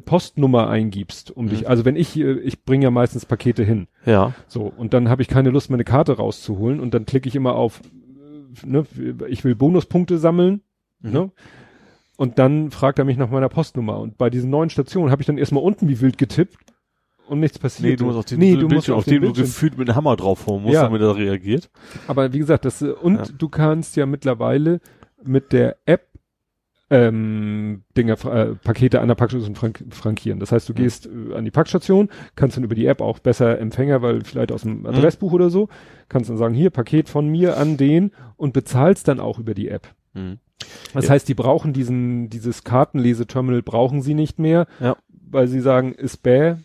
Postnummer 0.00 0.68
eingibst, 0.68 1.30
um 1.36 1.48
dich, 1.48 1.62
Mhm. 1.62 1.66
also 1.66 1.84
wenn 1.84 1.96
ich, 1.96 2.16
äh, 2.18 2.32
ich 2.40 2.64
bringe 2.64 2.84
ja 2.84 2.90
meistens 2.90 3.26
Pakete 3.26 3.62
hin, 3.64 3.86
Ja. 4.06 4.34
so, 4.46 4.72
und 4.76 4.94
dann 4.94 5.08
habe 5.08 5.22
ich 5.22 5.28
keine 5.28 5.50
Lust, 5.50 5.70
meine 5.70 5.84
Karte 5.84 6.16
rauszuholen 6.16 6.80
und 6.80 6.94
dann 6.94 7.06
klicke 7.06 7.28
ich 7.28 7.34
immer 7.36 7.54
auf, 7.54 7.80
äh, 7.80 8.66
ne, 8.66 8.84
ich 9.28 9.44
will 9.44 9.54
Bonuspunkte 9.54 10.18
sammeln, 10.18 10.60
Mhm. 11.00 11.12
ne? 11.12 11.30
Und 12.16 12.38
dann 12.38 12.70
fragt 12.70 12.98
er 12.98 13.06
mich 13.06 13.16
nach 13.16 13.30
meiner 13.30 13.48
Postnummer. 13.48 13.98
Und 13.98 14.18
bei 14.18 14.28
diesen 14.28 14.50
neuen 14.50 14.68
Stationen 14.68 15.10
habe 15.10 15.22
ich 15.22 15.26
dann 15.26 15.38
erstmal 15.38 15.62
unten 15.62 15.88
wie 15.88 16.02
wild 16.02 16.18
getippt 16.18 16.58
und 17.28 17.40
nichts 17.40 17.58
passiert. 17.58 17.88
Nee, 17.92 17.96
du 17.96 18.04
musst 18.04 18.18
auf 18.18 18.24
den 18.26 18.38
nee, 18.40 18.50
Bildschirm, 18.50 18.68
du 18.68 18.74
musst 18.74 18.90
auf 18.90 19.04
den 19.04 19.12
dem 19.14 19.20
du 19.22 19.26
Bildschirm. 19.28 19.46
gefühlt 19.46 19.78
mit 19.78 19.88
einem 19.88 19.96
Hammer 19.96 20.16
draufhauen 20.16 20.62
musst, 20.64 20.74
Ja. 20.74 20.82
damit 20.82 21.00
er 21.00 21.16
reagiert. 21.16 21.70
Aber 22.08 22.30
wie 22.34 22.38
gesagt, 22.38 22.66
das 22.66 22.82
äh, 22.82 22.90
und 22.90 23.16
Ja. 23.16 23.24
du 23.38 23.48
kannst 23.48 23.96
ja 23.96 24.04
mittlerweile 24.04 24.80
mit 25.24 25.52
der 25.54 25.76
App 25.86 26.08
ähm, 26.90 27.82
Dinger, 27.96 28.14
äh, 28.26 28.54
Pakete 28.56 29.00
an 29.00 29.08
der 29.08 29.14
Packstation 29.14 29.54
frank 29.54 29.84
frankieren. 29.90 30.40
Das 30.40 30.50
heißt, 30.52 30.68
du 30.68 30.72
Mhm. 30.72 30.76
gehst 30.76 31.06
äh, 31.06 31.34
an 31.34 31.44
die 31.44 31.50
Packstation, 31.50 32.08
kannst 32.34 32.56
dann 32.56 32.64
über 32.64 32.74
die 32.74 32.86
App 32.86 33.00
auch 33.00 33.18
besser 33.20 33.58
Empfänger, 33.58 34.02
weil 34.02 34.22
vielleicht 34.24 34.52
aus 34.52 34.62
dem 34.62 34.84
Adressbuch 34.86 35.32
oder 35.32 35.50
so, 35.50 35.68
kannst 36.08 36.28
dann 36.30 36.36
sagen, 36.36 36.54
hier 36.54 36.70
Paket 36.70 37.08
von 37.08 37.28
mir 37.28 37.56
an 37.56 37.76
den 37.76 38.10
und 38.36 38.52
bezahlst 38.52 39.06
dann 39.08 39.20
auch 39.20 39.38
über 39.38 39.54
die 39.54 39.68
App. 39.68 39.88
Mhm. 40.14 40.38
Das 40.92 41.06
Ja. 41.06 41.12
heißt, 41.12 41.28
die 41.28 41.34
brauchen 41.34 41.72
diesen, 41.72 42.28
dieses 42.28 42.64
Kartenleseterminal 42.64 43.62
brauchen 43.62 44.02
sie 44.02 44.14
nicht 44.14 44.38
mehr, 44.38 44.66
Ja. 44.80 44.96
weil 45.30 45.46
sie 45.48 45.60
sagen, 45.60 45.92
ist 45.94 46.18
bäh, 46.22 46.56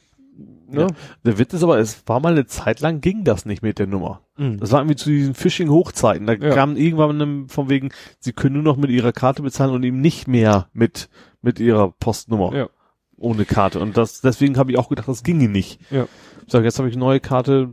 ne? 0.68 0.82
Ja. 0.82 0.88
Der 1.26 1.38
Witz 1.40 1.53
ist 1.53 1.64
aber, 1.64 1.77
es 1.80 2.03
war 2.08 2.19
mal 2.19 2.34
eine 2.34 2.45
Zeit 2.45 2.80
lang 2.80 3.02
ging 3.02 3.24
das 3.24 3.45
nicht 3.45 3.61
mit 3.64 3.80
der 3.80 3.88
Nummer. 3.88 4.22
Mhm. 4.38 4.58
Das 4.60 4.72
war 4.72 4.80
irgendwie 4.82 4.95
zu 4.95 5.10
diesen 5.10 5.34
Phishing-Hochzeiten. 5.34 6.26
Da 6.27 6.34
Ja. 6.34 6.53
kam 6.53 6.76
irgendwann 6.76 7.48
von 7.50 7.69
wegen, 7.69 7.90
sie 8.19 8.34
können 8.34 8.56
nur 8.56 8.64
noch 8.64 8.77
mit 8.77 8.90
ihrer 8.92 9.11
Karte 9.11 9.42
bezahlen 9.42 9.72
und 9.74 9.84
eben 9.84 10.02
nicht 10.02 10.27
mehr 10.27 10.68
mit, 10.74 11.10
mit 11.42 11.60
ihrer 11.60 11.92
Postnummer. 11.92 12.53
Ja. 12.56 12.69
Ohne 13.18 13.45
Karte. 13.45 13.80
Und 13.80 13.95
das, 13.95 14.19
deswegen 14.22 14.58
habe 14.58 14.72
ich 14.72 14.77
auch 14.77 14.90
gedacht, 14.90 15.08
das 15.08 15.24
ginge 15.24 15.48
nicht. 15.48 15.80
Ja. 15.90 16.06
Ich 16.45 16.52
sage, 16.52 16.66
jetzt 16.66 16.77
habe 16.80 16.90
ich 16.90 16.95
eine 16.95 17.03
neue 17.06 17.19
Karte. 17.22 17.69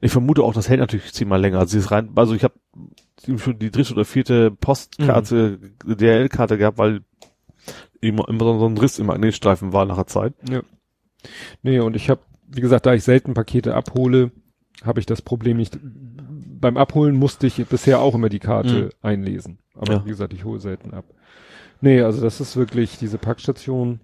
Ich 0.00 0.10
vermute 0.10 0.42
auch, 0.42 0.54
das 0.54 0.68
hält 0.68 0.80
natürlich 0.80 1.12
zehnmal 1.12 1.40
länger. 1.40 1.58
Also, 1.58 1.72
sie 1.72 1.78
ist 1.78 1.90
rein, 1.90 2.10
also 2.16 2.34
ich 2.34 2.42
habe 2.42 2.54
schon 3.36 3.58
die 3.58 3.70
dritte 3.70 3.92
oder 3.92 4.04
vierte 4.06 4.50
Postkarte, 4.50 5.58
Mhm. 5.84 5.96
DHL-Karte 5.98 6.56
gehabt, 6.56 6.78
weil 6.78 7.02
immer, 8.00 8.28
immer 8.28 8.58
so 8.58 8.66
ein 8.66 8.78
Riss 8.78 8.98
im 8.98 9.06
Magnetstreifen 9.06 9.72
war 9.72 9.84
nach 9.84 9.96
der 9.96 10.06
Zeit. 10.06 10.32
Ja. 10.48 10.62
Nee, 11.62 11.80
und 11.80 11.96
ich 11.96 12.08
habe, 12.10 12.20
wie 12.48 12.60
gesagt, 12.60 12.86
da 12.86 12.94
ich 12.94 13.04
selten 13.04 13.34
Pakete 13.34 13.74
abhole, 13.74 14.30
habe 14.84 15.00
ich 15.00 15.06
das 15.06 15.22
Problem 15.22 15.56
nicht. 15.56 15.78
Beim 15.82 16.76
Abholen 16.76 17.16
musste 17.16 17.46
ich 17.46 17.64
bisher 17.66 18.00
auch 18.00 18.14
immer 18.14 18.28
die 18.28 18.38
Karte 18.38 18.84
Mhm. 18.84 18.90
einlesen. 19.02 19.58
Aber 19.74 19.94
Ja. 19.94 20.04
wie 20.04 20.10
gesagt, 20.10 20.32
ich 20.32 20.44
hole 20.44 20.60
selten 20.60 20.92
ab. 20.92 21.04
Nee, 21.80 22.00
also 22.02 22.20
das 22.20 22.40
ist 22.40 22.56
wirklich 22.56 22.98
diese 22.98 23.18
Packstation. 23.18 24.00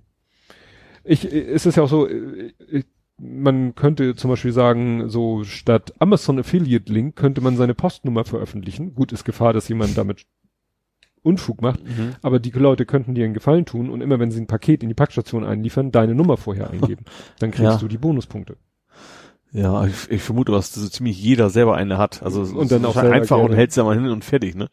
Ich, 1.02 1.24
es 1.24 1.66
ist 1.66 1.76
ja 1.76 1.82
auch 1.82 1.88
so, 1.88 2.08
ich, 2.08 2.86
man 3.18 3.74
könnte 3.74 4.14
zum 4.14 4.30
Beispiel 4.30 4.52
sagen, 4.52 5.08
so 5.08 5.44
statt 5.44 5.92
Amazon 5.98 6.38
Affiliate 6.38 6.92
Link 6.92 7.16
könnte 7.16 7.40
man 7.40 7.56
seine 7.56 7.74
Postnummer 7.74 8.24
veröffentlichen. 8.24 8.94
Gut, 8.94 9.12
ist 9.12 9.24
Gefahr, 9.24 9.52
dass 9.52 9.68
jemand 9.68 9.98
damit 9.98 10.24
Unfug 11.24 11.60
macht. 11.62 11.80
Aber 12.22 12.38
die 12.38 12.50
Leute 12.50 12.86
könnten 12.86 13.14
dir 13.14 13.24
einen 13.24 13.34
Gefallen 13.34 13.64
tun 13.64 13.90
und 13.90 14.00
immer 14.00 14.20
wenn 14.20 14.30
sie 14.30 14.40
ein 14.40 14.46
Paket 14.46 14.82
in 14.82 14.88
die 14.90 14.94
Packstation 14.94 15.44
einliefern, 15.44 15.90
deine 15.90 16.14
Nummer 16.14 16.36
vorher 16.36 16.70
eingeben. 16.70 17.04
Dann 17.40 17.50
kriegst 17.50 17.64
Ja. 17.72 17.76
du 17.78 17.88
die 17.88 17.98
Bonuspunkte. 17.98 18.56
Ja, 19.52 19.86
ich, 19.86 20.10
ich 20.10 20.20
vermute, 20.22 20.52
dass 20.52 20.72
so 20.74 20.88
ziemlich 20.88 21.20
jeder 21.22 21.48
selber 21.48 21.76
eine 21.76 21.96
hat. 21.98 22.22
Also 22.22 22.42
es 22.42 22.52
Und 22.52 22.62
ist 22.64 22.72
dann 22.72 22.84
auch 22.84 22.96
einfach 22.96 23.36
und 23.38 23.44
gerne. 23.46 23.56
hältst 23.56 23.76
ja 23.76 23.84
mal 23.84 23.94
hin 23.94 24.08
und 24.08 24.24
fertig, 24.24 24.54
ne? 24.56 24.68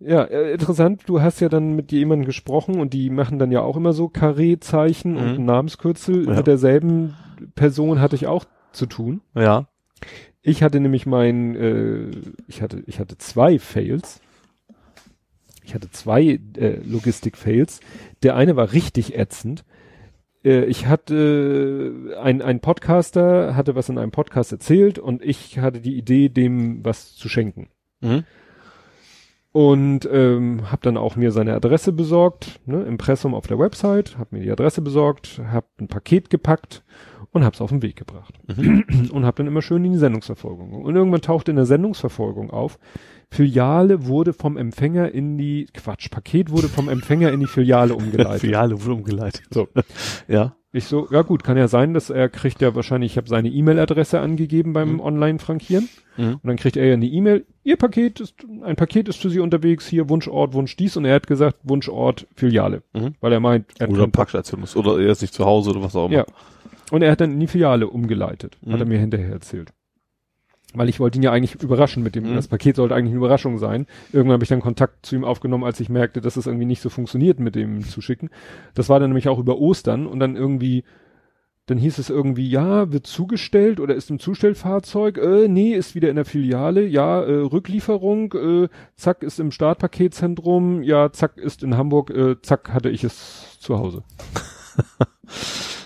Ja, 0.00 0.22
äh, 0.22 0.52
interessant, 0.52 1.02
du 1.06 1.20
hast 1.20 1.40
ja 1.40 1.48
dann 1.48 1.74
mit 1.74 1.90
jemandem 1.90 2.26
gesprochen 2.26 2.78
und 2.80 2.92
die 2.94 3.10
machen 3.10 3.40
dann 3.40 3.50
ja 3.50 3.60
auch 3.62 3.76
immer 3.76 3.92
so 3.92 4.08
Karree-Zeichen 4.08 5.16
und 5.16 5.24
Mhm. 5.32 5.38
ein 5.40 5.44
Namenskürzel. 5.46 6.26
Ja. 6.28 6.34
Mit 6.36 6.46
derselben 6.46 7.16
Person 7.56 8.00
hatte 8.00 8.14
ich 8.14 8.28
auch 8.28 8.44
zu 8.72 8.86
tun. 8.86 9.20
Ja. 9.34 9.66
Ich 10.40 10.62
hatte 10.62 10.78
nämlich 10.78 11.04
mein, 11.04 11.56
äh, 11.56 12.10
ich 12.46 12.62
hatte, 12.62 12.84
ich 12.86 13.00
hatte 13.00 13.18
zwei 13.18 13.58
Fails. 13.58 14.20
Ich 15.68 15.74
hatte 15.74 15.90
zwei 15.90 16.40
äh, 16.56 16.80
Logistik-Fails. 16.82 17.80
Der 18.22 18.36
eine 18.36 18.56
war 18.56 18.72
richtig 18.72 19.14
ätzend. 19.14 19.66
Äh, 20.42 20.64
ich 20.64 20.86
hatte 20.86 22.10
äh, 22.10 22.16
ein, 22.16 22.40
ein 22.40 22.60
Podcaster 22.60 23.54
hatte 23.54 23.74
was 23.74 23.90
in 23.90 23.98
einem 23.98 24.10
Podcast 24.10 24.50
erzählt 24.50 24.98
und 24.98 25.22
ich 25.22 25.58
hatte 25.58 25.82
die 25.82 25.98
Idee, 25.98 26.30
dem 26.30 26.82
was 26.86 27.14
zu 27.16 27.28
schenken. 27.28 27.68
Mhm. 28.00 28.24
Und 29.52 30.08
ähm, 30.10 30.70
habe 30.70 30.80
dann 30.82 30.96
auch 30.96 31.16
mir 31.16 31.32
seine 31.32 31.54
Adresse 31.54 31.92
besorgt, 31.92 32.60
ne, 32.64 32.84
Impressum 32.84 33.34
auf 33.34 33.46
der 33.46 33.58
Website, 33.58 34.16
habe 34.16 34.36
mir 34.36 34.42
die 34.42 34.50
Adresse 34.50 34.80
besorgt, 34.80 35.38
habe 35.50 35.66
ein 35.80 35.88
Paket 35.88 36.30
gepackt 36.30 36.82
und 37.32 37.44
habe 37.44 37.54
es 37.54 37.60
auf 37.60 37.70
den 37.70 37.82
Weg 37.82 37.96
gebracht. 37.96 38.34
Und 38.46 39.26
habe 39.26 39.36
dann 39.36 39.46
immer 39.46 39.60
schön 39.60 39.84
in 39.84 39.92
die 39.92 39.98
Sendungsverfolgung. 39.98 40.72
Und 40.72 40.96
irgendwann 40.96 41.20
tauchte 41.20 41.50
in 41.50 41.56
der 41.56 41.66
Sendungsverfolgung 41.66 42.50
auf, 42.50 42.78
Filiale 43.30 44.06
wurde 44.06 44.32
vom 44.32 44.56
Empfänger 44.56 45.12
in 45.12 45.36
die, 45.38 45.66
Quatsch, 45.74 46.10
Paket 46.10 46.50
wurde 46.50 46.68
vom 46.68 46.88
Empfänger 46.88 47.30
in 47.30 47.40
die 47.40 47.46
Filiale 47.46 47.94
umgeleitet. 47.94 48.40
Filiale 48.40 48.80
wurde 48.82 48.94
umgeleitet. 48.94 49.42
So. 49.50 49.68
Ja. 50.28 50.54
Ich 50.70 50.84
so, 50.84 51.08
ja 51.10 51.22
gut, 51.22 51.44
kann 51.44 51.56
ja 51.56 51.66
sein, 51.66 51.94
dass 51.94 52.10
er 52.10 52.28
kriegt 52.28 52.60
ja 52.60 52.74
wahrscheinlich, 52.74 53.12
ich 53.12 53.16
habe 53.16 53.26
seine 53.26 53.48
E-Mail-Adresse 53.48 54.20
angegeben 54.20 54.74
beim 54.74 54.94
Mhm. 54.94 55.00
Online-Frankieren. 55.00 55.88
Mhm. 56.18 56.34
Und 56.34 56.44
dann 56.44 56.56
kriegt 56.56 56.76
er 56.76 56.86
ja 56.86 56.92
eine 56.92 57.06
E-Mail, 57.06 57.46
Ihr 57.64 57.76
Paket 57.76 58.20
ist, 58.20 58.34
ein 58.62 58.76
Paket 58.76 59.08
ist 59.08 59.18
für 59.20 59.30
Sie 59.30 59.40
unterwegs, 59.40 59.86
hier 59.86 60.10
Wunschort, 60.10 60.52
Wunsch 60.52 60.76
dies. 60.76 60.96
Und 60.98 61.06
er 61.06 61.14
hat 61.14 61.26
gesagt, 61.26 61.58
Wunschort, 61.64 62.26
Filiale. 62.34 62.82
Mhm. 62.92 63.14
Weil 63.20 63.32
er 63.32 63.40
meint, 63.40 63.66
er 63.78 63.86
hat 63.86 63.94
Oder. 63.94 64.08
Packstation 64.08 64.62
ist, 64.62 64.76
oder 64.76 64.98
er 65.00 65.10
ist 65.10 65.22
nicht 65.22 65.32
zu 65.32 65.46
Hause 65.46 65.70
oder 65.70 65.82
was 65.82 65.96
auch 65.96 66.06
immer. 66.06 66.18
Ja. 66.18 66.26
Und 66.90 67.00
er 67.02 67.12
hat 67.12 67.22
dann 67.22 67.32
in 67.32 67.40
die 67.40 67.46
Filiale 67.46 67.88
umgeleitet, 67.88 68.58
hat 68.66 68.74
Mhm. 68.74 68.80
er 68.80 68.86
mir 68.86 68.98
hinterher 68.98 69.32
erzählt. 69.32 69.72
Weil 70.74 70.88
ich 70.90 71.00
wollte 71.00 71.18
ihn 71.18 71.22
ja 71.22 71.32
eigentlich 71.32 71.62
überraschen 71.62 72.02
mit 72.02 72.14
dem, 72.14 72.30
Mhm. 72.30 72.34
das 72.34 72.48
Paket 72.48 72.76
sollte 72.76 72.94
eigentlich 72.94 73.12
eine 73.12 73.18
Überraschung 73.18 73.56
sein. 73.58 73.86
Irgendwann 74.12 74.34
habe 74.34 74.44
ich 74.44 74.50
dann 74.50 74.60
Kontakt 74.60 75.06
zu 75.06 75.16
ihm 75.16 75.24
aufgenommen, 75.24 75.64
als 75.64 75.80
ich 75.80 75.88
merkte, 75.88 76.20
dass 76.20 76.36
es 76.36 76.46
irgendwie 76.46 76.66
nicht 76.66 76.82
so 76.82 76.90
funktioniert 76.90 77.40
mit 77.40 77.54
dem 77.54 77.82
Zuschicken. 77.82 78.28
Das 78.74 78.88
war 78.90 79.00
dann 79.00 79.08
nämlich 79.10 79.28
auch 79.28 79.38
über 79.38 79.58
Ostern 79.58 80.06
und 80.06 80.20
dann 80.20 80.36
irgendwie, 80.36 80.84
dann 81.66 81.78
hieß 81.78 81.98
es 81.98 82.10
irgendwie, 82.10 82.48
ja, 82.48 82.92
wird 82.92 83.06
zugestellt 83.06 83.80
oder 83.80 83.94
ist 83.94 84.10
im 84.10 84.18
Zustellfahrzeug, 84.18 85.16
äh, 85.16 85.48
nee, 85.48 85.72
ist 85.74 85.94
wieder 85.94 86.10
in 86.10 86.16
der 86.16 86.24
Filiale, 86.26 86.84
ja, 86.86 87.22
äh, 87.22 87.32
Rücklieferung, 87.40 88.32
äh, 88.34 88.68
zack, 88.96 89.22
ist 89.22 89.40
im 89.40 89.50
Startpaketzentrum, 89.50 90.82
ja, 90.82 91.12
zack, 91.12 91.38
ist 91.38 91.62
in 91.62 91.78
Hamburg, 91.78 92.10
äh, 92.10 92.36
zack, 92.42 92.74
hatte 92.74 92.90
ich 92.90 93.04
es 93.04 93.58
zu 93.58 93.78
Hause. 93.78 94.02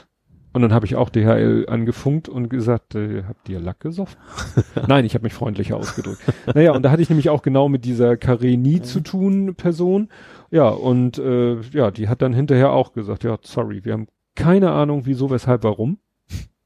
Und 0.53 0.63
dann 0.63 0.73
habe 0.73 0.85
ich 0.85 0.97
auch 0.97 1.09
DHL 1.09 1.67
angefunkt 1.69 2.29
und 2.29 2.49
gesagt, 2.49 2.95
äh, 2.95 3.23
habt 3.27 3.49
ihr 3.49 3.59
Lack 3.59 3.81
gesoffen? 3.81 4.19
Nein, 4.89 5.05
ich 5.05 5.15
habe 5.15 5.25
mich 5.25 5.33
freundlicher 5.33 5.77
ausgedrückt. 5.77 6.21
naja, 6.55 6.73
und 6.73 6.83
da 6.83 6.91
hatte 6.91 7.03
ich 7.03 7.09
nämlich 7.09 7.31
auch 7.31 7.43
genau 7.43 7.69
mit 7.69 7.85
dieser 7.85 8.17
Kareni 8.17 8.83
zu 8.83 9.01
tun 9.01 9.55
Person. 9.55 10.09
Ja, 10.51 10.69
und 10.69 11.19
äh, 11.19 11.61
ja, 11.73 11.91
die 11.91 12.09
hat 12.09 12.21
dann 12.21 12.35
hinterher 12.35 12.73
auch 12.73 12.93
gesagt, 12.93 13.25
ja, 13.25 13.39
sorry, 13.43 13.85
wir 13.85 13.95
haben 13.95 14.09
keine 14.35 14.71
Ahnung, 14.73 15.03
wieso, 15.05 15.31
weshalb, 15.31 15.65
warum. 15.65 15.99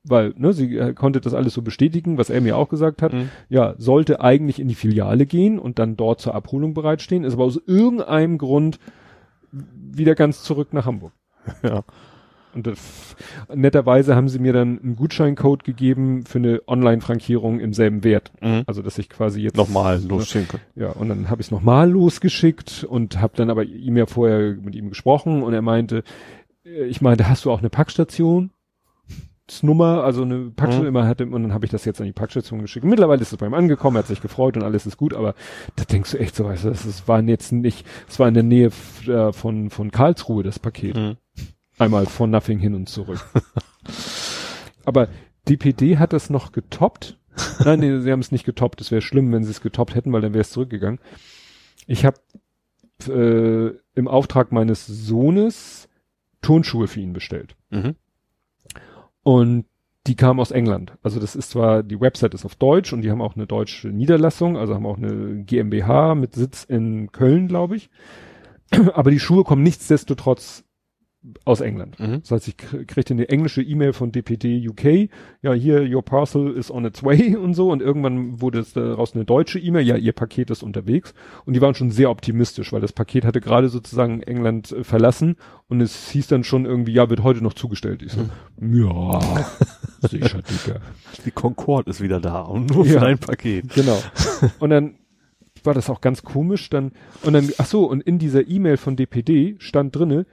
Weil, 0.08 0.34
ne, 0.36 0.52
sie 0.52 0.76
äh, 0.76 0.94
konnte 0.94 1.20
das 1.20 1.34
alles 1.34 1.54
so 1.54 1.62
bestätigen, 1.62 2.16
was 2.16 2.30
er 2.30 2.40
mir 2.40 2.56
auch 2.56 2.68
gesagt 2.68 3.02
hat. 3.02 3.12
Mhm. 3.12 3.28
Ja, 3.48 3.74
sollte 3.76 4.20
eigentlich 4.20 4.60
in 4.60 4.68
die 4.68 4.76
Filiale 4.76 5.26
gehen 5.26 5.58
und 5.58 5.78
dann 5.80 5.96
dort 5.96 6.20
zur 6.20 6.34
Abholung 6.34 6.74
bereitstehen, 6.74 7.24
ist 7.24 7.34
aber 7.34 7.44
aus 7.44 7.60
irgendeinem 7.66 8.38
Grund 8.38 8.78
wieder 9.50 10.14
ganz 10.14 10.42
zurück 10.42 10.72
nach 10.72 10.86
Hamburg. 10.86 11.12
Ja. 11.62 11.84
Und 12.56 12.66
das, 12.66 13.16
netterweise 13.54 14.16
haben 14.16 14.28
sie 14.30 14.38
mir 14.38 14.54
dann 14.54 14.80
einen 14.82 14.96
Gutscheincode 14.96 15.62
gegeben 15.62 16.24
für 16.24 16.38
eine 16.38 16.62
Online-Frankierung 16.66 17.60
im 17.60 17.74
selben 17.74 18.02
Wert. 18.02 18.32
Mhm. 18.40 18.62
Also 18.66 18.80
dass 18.82 18.96
ich 18.98 19.10
quasi 19.10 19.42
jetzt 19.42 19.56
Nochmal 19.56 20.02
losschicken 20.02 20.48
können. 20.48 20.62
Ja, 20.74 20.88
und 20.88 21.08
dann 21.10 21.28
habe 21.28 21.42
ich 21.42 21.48
es 21.48 21.50
nochmal 21.50 21.90
losgeschickt 21.90 22.84
und 22.88 23.20
habe 23.20 23.34
dann 23.36 23.50
aber 23.50 23.64
ihm 23.64 23.96
ja 23.98 24.06
vorher 24.06 24.54
mit 24.54 24.74
ihm 24.74 24.88
gesprochen 24.88 25.42
und 25.42 25.52
er 25.52 25.60
meinte, 25.62 26.02
äh, 26.64 26.86
ich 26.86 27.00
meinte, 27.02 27.28
hast 27.28 27.44
du 27.44 27.50
auch 27.52 27.58
eine 27.60 27.68
Packstation? 27.70 28.50
Das 29.46 29.62
Nummer, 29.62 30.02
also 30.02 30.22
eine 30.22 30.50
Packstation 30.50 30.82
Mhm. 30.82 30.88
immer 30.88 31.06
hatte 31.06 31.24
und 31.24 31.42
dann 31.42 31.52
habe 31.52 31.66
ich 31.66 31.70
das 31.70 31.84
jetzt 31.84 32.00
an 32.00 32.06
die 32.06 32.12
Packstation 32.12 32.62
geschickt. 32.62 32.84
Mittlerweile 32.84 33.22
ist 33.22 33.30
es 33.32 33.38
bei 33.38 33.46
ihm 33.46 33.54
angekommen, 33.54 33.96
er 33.96 34.00
hat 34.00 34.06
sich 34.08 34.20
gefreut 34.20 34.56
und 34.56 34.64
alles 34.64 34.86
ist 34.86 34.96
gut, 34.96 35.14
aber 35.14 35.34
da 35.76 35.84
denkst 35.84 36.10
du 36.12 36.18
echt 36.18 36.34
so, 36.34 36.46
weißt 36.46 36.64
du, 36.64 36.70
das 36.70 36.84
ist, 36.84 37.06
waren 37.06 37.28
jetzt 37.28 37.52
nicht, 37.52 37.86
es 38.08 38.18
war 38.18 38.26
in 38.26 38.34
der 38.34 38.42
Nähe 38.42 38.70
äh, 39.06 39.32
von 39.32 39.70
von 39.70 39.90
Karlsruhe 39.92 40.42
das 40.42 40.58
Paket. 40.58 40.96
Mhm. 40.96 41.16
Einmal 41.78 42.06
von 42.06 42.30
Nothing 42.30 42.58
hin 42.58 42.74
und 42.74 42.88
zurück. 42.88 43.24
Aber 44.84 45.08
DPD 45.48 45.98
hat 45.98 46.12
das 46.12 46.30
noch 46.30 46.52
getoppt. 46.52 47.18
Nein, 47.64 47.80
nee, 47.80 47.98
sie 48.00 48.10
haben 48.10 48.20
es 48.20 48.32
nicht 48.32 48.44
getoppt. 48.44 48.80
Es 48.80 48.90
wäre 48.90 49.02
schlimm, 49.02 49.32
wenn 49.32 49.44
sie 49.44 49.50
es 49.50 49.60
getoppt 49.60 49.94
hätten, 49.94 50.12
weil 50.12 50.22
dann 50.22 50.32
wäre 50.32 50.42
es 50.42 50.50
zurückgegangen. 50.50 51.00
Ich 51.86 52.04
habe 52.04 52.18
äh, 53.06 53.76
im 53.94 54.08
Auftrag 54.08 54.52
meines 54.52 54.86
Sohnes 54.86 55.88
Turnschuhe 56.40 56.88
für 56.88 57.00
ihn 57.00 57.12
bestellt. 57.12 57.56
Mhm. 57.70 57.96
Und 59.22 59.66
die 60.06 60.14
kamen 60.14 60.40
aus 60.40 60.52
England. 60.52 60.92
Also 61.02 61.18
das 61.20 61.34
ist 61.34 61.50
zwar, 61.50 61.82
die 61.82 62.00
Website 62.00 62.34
ist 62.34 62.44
auf 62.44 62.54
Deutsch 62.54 62.92
und 62.92 63.02
die 63.02 63.10
haben 63.10 63.20
auch 63.20 63.34
eine 63.34 63.46
deutsche 63.46 63.88
Niederlassung, 63.88 64.56
also 64.56 64.74
haben 64.74 64.86
auch 64.86 64.98
eine 64.98 65.42
GmbH 65.42 66.14
mit 66.14 66.34
Sitz 66.34 66.64
in 66.64 67.10
Köln, 67.10 67.48
glaube 67.48 67.76
ich. 67.76 67.90
Aber 68.94 69.10
die 69.10 69.20
Schuhe 69.20 69.44
kommen 69.44 69.62
nichtsdestotrotz 69.62 70.64
aus 71.44 71.60
England. 71.60 71.98
Mhm. 71.98 72.20
Das 72.20 72.30
heißt, 72.30 72.48
ich 72.48 72.54
kr- 72.54 72.84
kriegte 72.86 73.14
eine 73.14 73.28
englische 73.28 73.62
E-Mail 73.62 73.92
von 73.92 74.12
DPD 74.12 74.68
UK, 74.68 75.10
ja, 75.42 75.52
hier, 75.52 75.82
your 75.92 76.02
parcel 76.04 76.52
is 76.52 76.70
on 76.70 76.84
its 76.84 77.02
way 77.02 77.34
und 77.36 77.54
so. 77.54 77.70
Und 77.70 77.82
irgendwann 77.82 78.40
wurde 78.40 78.60
es 78.60 78.72
daraus 78.72 79.14
eine 79.14 79.24
deutsche 79.24 79.58
E-Mail, 79.58 79.86
ja, 79.86 79.96
ihr 79.96 80.12
Paket 80.12 80.50
ist 80.50 80.62
unterwegs. 80.62 81.14
Und 81.44 81.54
die 81.54 81.60
waren 81.60 81.74
schon 81.74 81.90
sehr 81.90 82.10
optimistisch, 82.10 82.72
weil 82.72 82.80
das 82.80 82.92
Paket 82.92 83.24
hatte 83.24 83.40
gerade 83.40 83.68
sozusagen 83.68 84.22
England 84.22 84.72
äh, 84.72 84.84
verlassen 84.84 85.36
und 85.68 85.80
es 85.80 86.10
hieß 86.10 86.28
dann 86.28 86.44
schon 86.44 86.64
irgendwie, 86.64 86.92
ja, 86.92 87.10
wird 87.10 87.22
heute 87.22 87.42
noch 87.42 87.54
zugestellt. 87.54 88.02
Ich 88.02 88.12
so, 88.12 88.20
ja, 88.60 89.20
sicher, 90.08 90.40
Digga. 90.42 90.80
Die 91.24 91.30
Concorde 91.32 91.90
ist 91.90 92.00
wieder 92.00 92.20
da 92.20 92.40
und 92.42 92.70
nur 92.74 92.86
Ja. 92.86 93.00
für 93.00 93.06
ein 93.06 93.18
Paket. 93.18 93.74
Genau. 93.74 93.98
Und 94.58 94.70
dann 94.70 94.94
war 95.64 95.74
das 95.74 95.90
auch 95.90 96.00
ganz 96.00 96.22
komisch, 96.22 96.70
dann, 96.70 96.92
und 97.24 97.32
dann, 97.32 97.50
ach 97.58 97.66
so, 97.66 97.86
und 97.90 98.00
in 98.00 98.20
dieser 98.20 98.46
E-Mail 98.46 98.76
von 98.76 98.94
DPD 98.94 99.56
stand 99.58 99.96
drinne 99.96 100.24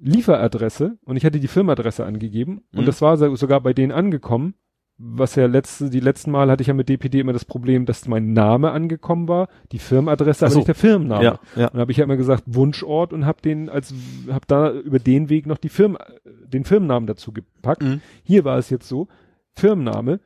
Lieferadresse 0.00 0.98
und 1.04 1.16
ich 1.16 1.24
hatte 1.24 1.40
die 1.40 1.48
Firmenadresse 1.48 2.04
angegeben 2.04 2.62
und 2.72 2.82
Mhm. 2.82 2.86
das 2.86 3.02
war 3.02 3.16
so- 3.16 3.34
sogar 3.36 3.60
bei 3.60 3.72
denen 3.74 3.92
angekommen, 3.92 4.54
was 5.02 5.34
ja 5.34 5.46
letzte, 5.46 5.88
die 5.88 6.00
letzten 6.00 6.30
Mal 6.30 6.50
hatte 6.50 6.60
ich 6.62 6.66
ja 6.66 6.74
mit 6.74 6.88
DPD 6.90 7.20
immer 7.20 7.32
das 7.32 7.44
Problem, 7.46 7.86
dass 7.86 8.06
mein 8.06 8.32
Name 8.34 8.70
angekommen 8.72 9.28
war, 9.28 9.48
die 9.72 9.78
Firmenadresse, 9.78 10.40
Ach 10.44 10.48
aber 10.48 10.52
so. 10.52 10.58
nicht 10.58 10.68
der 10.68 10.74
Firmenname. 10.74 11.24
Ja, 11.24 11.38
ja. 11.56 11.68
Und 11.68 11.80
habe 11.80 11.90
ich 11.92 11.98
ja 11.98 12.04
immer 12.04 12.16
gesagt 12.18 12.44
Wunschort 12.46 13.12
und 13.14 13.24
habe 13.24 13.40
den 13.40 13.68
als 13.70 13.94
habe 14.30 14.44
da 14.46 14.70
über 14.72 14.98
den 14.98 15.28
Weg 15.30 15.46
noch 15.46 15.56
die 15.58 15.70
Firma 15.70 15.98
den 16.46 16.64
Firmennamen 16.64 17.06
dazu 17.06 17.32
gepackt. 17.32 17.82
Mhm. 17.82 18.00
Hier 18.24 18.44
war 18.44 18.58
es 18.58 18.68
jetzt 18.68 18.88
so, 18.88 19.08
Firmenname, 19.54 20.20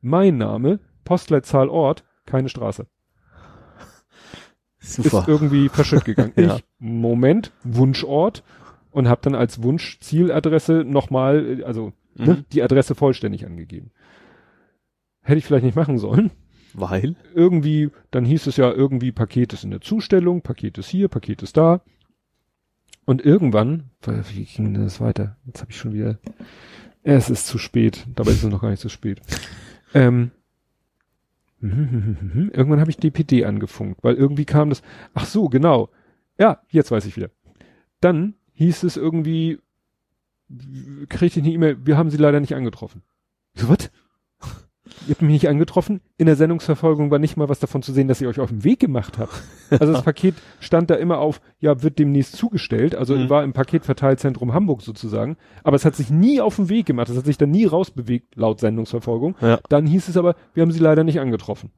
mein 0.00 0.38
Name, 0.38 0.78
Postleitzahl 1.04 1.68
Ort, 1.68 2.04
keine 2.24 2.48
Straße. 2.48 2.86
Super. 4.78 5.20
Ist 5.20 5.28
irgendwie 5.28 5.68
verschütt 5.68 6.04
gegangen. 6.04 6.32
Ja. 6.36 6.56
Ich, 6.56 6.64
Moment, 6.78 7.52
Wunschort 7.64 8.42
und 8.90 9.08
habe 9.08 9.20
dann 9.22 9.34
als 9.34 9.62
Wunschzieladresse 9.62 10.84
nochmal, 10.86 11.62
also 11.64 11.92
ne, 12.16 12.34
Mhm. 12.34 12.44
die 12.52 12.62
Adresse 12.62 12.94
vollständig 12.94 13.46
angegeben. 13.46 13.90
Hätte 15.22 15.38
ich 15.38 15.44
vielleicht 15.46 15.64
nicht 15.64 15.76
machen 15.76 15.98
sollen. 15.98 16.30
Weil? 16.72 17.16
Irgendwie, 17.34 17.90
dann 18.10 18.24
hieß 18.24 18.46
es 18.46 18.56
ja 18.56 18.70
irgendwie, 18.70 19.12
Paket 19.12 19.52
ist 19.52 19.64
in 19.64 19.70
der 19.70 19.80
Zustellung, 19.80 20.42
Paket 20.42 20.78
ist 20.78 20.88
hier, 20.88 21.08
Paket 21.08 21.42
ist 21.42 21.56
da. 21.56 21.82
Und 23.06 23.24
irgendwann, 23.24 23.90
wie 24.32 24.44
ging 24.44 24.72
denn 24.74 24.84
das 24.84 25.00
weiter? 25.00 25.36
Jetzt 25.46 25.62
habe 25.62 25.72
ich 25.72 25.78
schon 25.78 25.92
wieder, 25.92 26.18
es 27.02 27.28
ist 27.28 27.46
zu 27.46 27.58
spät, 27.58 28.06
dabei 28.14 28.30
ist 28.30 28.44
es 28.44 28.50
noch 28.50 28.60
gar 28.60 28.70
nicht 28.70 28.80
zu 28.80 28.88
spät. 28.88 29.20
Ähm, 29.94 30.30
irgendwann 31.60 32.80
habe 32.80 32.90
ich 32.90 32.96
DPD 32.98 33.44
angefunkt, 33.44 34.02
weil 34.02 34.14
irgendwie 34.14 34.44
kam 34.44 34.70
das, 34.70 34.82
ach 35.14 35.26
so, 35.26 35.48
genau. 35.48 35.90
Ja, 36.38 36.62
jetzt 36.68 36.90
weiß 36.90 37.04
ich 37.04 37.16
wieder. 37.16 37.30
Dann 38.00 38.34
hieß 38.60 38.82
es 38.82 38.96
irgendwie, 38.98 39.58
kriegte 41.08 41.40
ich 41.40 41.44
eine 41.46 41.54
E-Mail, 41.54 41.78
wir 41.86 41.96
haben 41.96 42.10
sie 42.10 42.18
leider 42.18 42.40
nicht 42.40 42.54
angetroffen. 42.54 43.02
So, 43.54 43.68
was? 43.70 43.90
Ihr 45.06 45.14
habt 45.14 45.22
mich 45.22 45.30
nicht 45.32 45.48
angetroffen. 45.48 46.00
In 46.18 46.26
der 46.26 46.36
Sendungsverfolgung 46.36 47.10
war 47.10 47.18
nicht 47.18 47.36
mal 47.38 47.48
was 47.48 47.58
davon 47.60 47.80
zu 47.82 47.92
sehen, 47.92 48.06
dass 48.08 48.20
ihr 48.20 48.28
euch 48.28 48.40
auf 48.40 48.50
den 48.50 48.64
Weg 48.64 48.80
gemacht 48.80 49.18
habt. 49.18 49.32
Also 49.70 49.92
das 49.92 50.02
Paket 50.04 50.34
stand 50.58 50.90
da 50.90 50.96
immer 50.96 51.18
auf, 51.18 51.40
ja, 51.60 51.82
wird 51.82 51.98
demnächst 51.98 52.36
zugestellt. 52.36 52.94
Also 52.94 53.14
Mhm. 53.16 53.30
war 53.30 53.44
im 53.44 53.52
Paketverteilzentrum 53.54 54.52
Hamburg 54.52 54.82
sozusagen. 54.82 55.36
Aber 55.64 55.76
es 55.76 55.84
hat 55.86 55.94
sich 55.96 56.10
nie 56.10 56.40
auf 56.40 56.56
den 56.56 56.68
Weg 56.68 56.84
gemacht. 56.86 57.08
Es 57.08 57.16
hat 57.16 57.24
sich 57.24 57.38
dann 57.38 57.50
nie 57.50 57.64
rausbewegt, 57.64 58.36
laut 58.36 58.60
Sendungsverfolgung. 58.60 59.36
Ja. 59.40 59.60
Dann 59.70 59.86
hieß 59.86 60.08
es 60.08 60.16
aber, 60.18 60.34
wir 60.54 60.62
haben 60.62 60.72
sie 60.72 60.80
leider 60.80 61.04
nicht 61.04 61.20
angetroffen. 61.20 61.70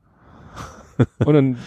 Und 1.24 1.34
dann 1.34 1.58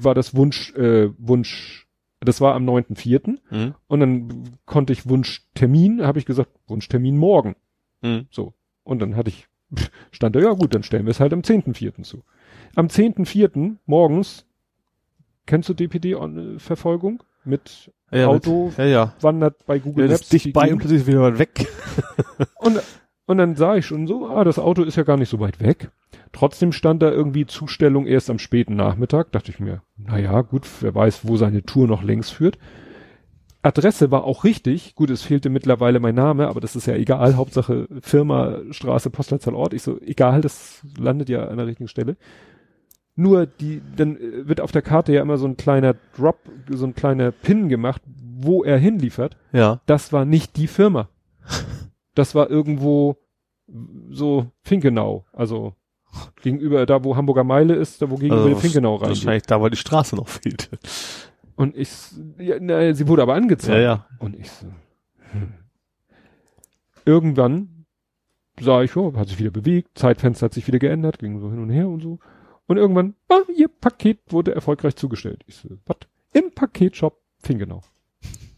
war 0.00 0.14
das 0.14 0.34
Wunsch, 0.36 0.72
äh, 0.74 1.10
Wunsch, 1.18 1.88
das 2.20 2.40
war 2.40 2.54
am 2.54 2.68
9.4. 2.68 3.38
Mhm. 3.50 3.74
Und 3.86 4.00
dann 4.00 4.58
konnte 4.66 4.92
ich 4.92 5.08
Wunschtermin, 5.08 6.02
habe 6.06 6.18
ich 6.18 6.26
gesagt, 6.26 6.50
Wunschtermin 6.68 7.16
morgen. 7.16 7.56
Mhm. 8.02 8.26
So. 8.30 8.54
Und 8.84 9.00
dann 9.00 9.16
hatte 9.16 9.30
ich, 9.30 9.48
stand 10.10 10.36
da, 10.36 10.40
ja 10.40 10.52
gut, 10.52 10.74
dann 10.74 10.82
stellen 10.82 11.06
wir 11.06 11.10
es 11.10 11.20
halt 11.20 11.32
am 11.32 11.40
10.4. 11.40 12.02
zu. 12.02 12.22
Am 12.76 12.86
10.4. 12.86 13.76
morgens, 13.86 14.46
kennst 15.46 15.68
du 15.68 15.74
DPD-Verfolgung? 15.74 17.22
Mit 17.44 17.90
Ja, 18.12 18.26
Auto 18.26 18.66
Mit, 18.66 18.76
ja, 18.78 18.84
ja. 18.84 19.14
wandert 19.22 19.64
bei 19.66 19.78
Google 19.78 20.06
Ja, 20.06 20.12
Maps. 20.12 20.28
dicht 20.28 20.52
bei 20.52 20.70
und 20.72 20.78
plötzlich 20.78 21.06
wieder 21.06 21.22
weit 21.22 21.38
weg. 21.38 21.66
Und, 22.58 22.80
und 23.26 23.38
dann 23.38 23.54
sah 23.56 23.76
ich 23.76 23.86
schon 23.86 24.06
so, 24.06 24.28
ah, 24.28 24.44
das 24.44 24.58
Auto 24.58 24.82
ist 24.82 24.96
ja 24.96 25.04
gar 25.04 25.16
nicht 25.16 25.28
so 25.30 25.38
weit 25.40 25.60
weg. 25.60 25.90
Trotzdem 26.32 26.72
stand 26.72 27.02
da 27.02 27.10
irgendwie 27.10 27.46
Zustellung 27.46 28.06
erst 28.06 28.30
am 28.30 28.38
späten 28.38 28.76
Nachmittag. 28.76 29.32
Dachte 29.32 29.50
ich 29.50 29.58
mir, 29.60 29.82
na 29.96 30.18
ja, 30.18 30.42
gut, 30.42 30.66
wer 30.80 30.94
weiß, 30.94 31.26
wo 31.26 31.36
seine 31.36 31.62
Tour 31.64 31.88
noch 31.88 32.02
längs 32.02 32.30
führt. 32.30 32.58
Adresse 33.62 34.10
war 34.10 34.24
auch 34.24 34.44
richtig. 34.44 34.94
Gut, 34.94 35.10
es 35.10 35.22
fehlte 35.22 35.50
mittlerweile 35.50 36.00
mein 36.00 36.14
Name, 36.14 36.48
aber 36.48 36.60
das 36.60 36.76
ist 36.76 36.86
ja 36.86 36.94
egal. 36.94 37.36
Hauptsache 37.36 37.88
Firma, 38.00 38.58
Straße, 38.70 39.10
Postleitzahl, 39.10 39.54
Ort. 39.54 39.74
Ich 39.74 39.82
so, 39.82 40.00
egal, 40.00 40.40
das 40.40 40.82
landet 40.98 41.28
ja 41.28 41.46
an 41.46 41.58
der 41.58 41.66
richtigen 41.66 41.88
Stelle. 41.88 42.16
Nur 43.16 43.46
die, 43.46 43.82
dann 43.96 44.16
äh, 44.16 44.48
wird 44.48 44.60
auf 44.62 44.72
der 44.72 44.82
Karte 44.82 45.12
ja 45.12 45.20
immer 45.20 45.36
so 45.36 45.46
ein 45.46 45.56
kleiner 45.56 45.94
Drop, 46.16 46.38
so 46.70 46.86
ein 46.86 46.94
kleiner 46.94 47.32
Pin 47.32 47.68
gemacht, 47.68 48.00
wo 48.42 48.64
er 48.64 48.78
hinliefert 48.78 49.36
Ja. 49.52 49.80
das 49.84 50.12
war 50.12 50.24
nicht 50.24 50.56
die 50.56 50.68
Firma. 50.68 51.08
Das 52.16 52.34
war 52.34 52.50
irgendwo 52.50 53.18
so 54.10 54.50
Finkenau, 54.62 55.26
also 55.32 55.74
gegenüber 56.42 56.86
da, 56.86 57.04
wo 57.04 57.16
Hamburger 57.16 57.44
Meile 57.44 57.74
ist, 57.74 58.02
da 58.02 58.10
wo 58.10 58.16
gegenüber 58.16 58.44
Also 58.44 58.56
Finkenau 58.56 58.96
reingeht. 58.96 59.16
Wahrscheinlich 59.16 59.44
da, 59.44 59.60
weil 59.60 59.70
die 59.70 59.76
Straße 59.76 60.16
noch 60.16 60.28
fehlte. 60.28 60.78
Und 61.56 61.76
ich, 61.76 61.90
ja, 62.38 62.56
na, 62.60 62.94
sie 62.94 63.06
wurde 63.06 63.22
aber 63.22 63.34
angezeigt. 63.34 63.78
Ja, 63.78 63.82
ja. 63.82 64.06
Und 64.18 64.34
ich 64.34 64.50
so, 64.50 64.66
hm. 65.32 65.52
irgendwann 67.04 67.86
sah 68.60 68.82
ich, 68.82 68.96
oh, 68.96 69.14
hat 69.16 69.28
sich 69.28 69.38
wieder 69.38 69.50
bewegt, 69.50 69.98
Zeitfenster 69.98 70.46
hat 70.46 70.54
sich 70.54 70.66
wieder 70.66 70.78
geändert, 70.78 71.18
ging 71.18 71.40
so 71.40 71.50
hin 71.50 71.58
und 71.58 71.70
her 71.70 71.88
und 71.88 72.00
so. 72.00 72.18
Und 72.66 72.76
irgendwann, 72.76 73.14
ah, 73.28 73.40
ihr 73.56 73.68
Paket 73.68 74.20
wurde 74.28 74.54
erfolgreich 74.54 74.96
zugestellt. 74.96 75.42
Ich 75.46 75.56
so, 75.56 75.68
was? 75.86 75.96
Im 76.32 76.52
Paketshop 76.52 77.20
Finkenau. 77.42 77.82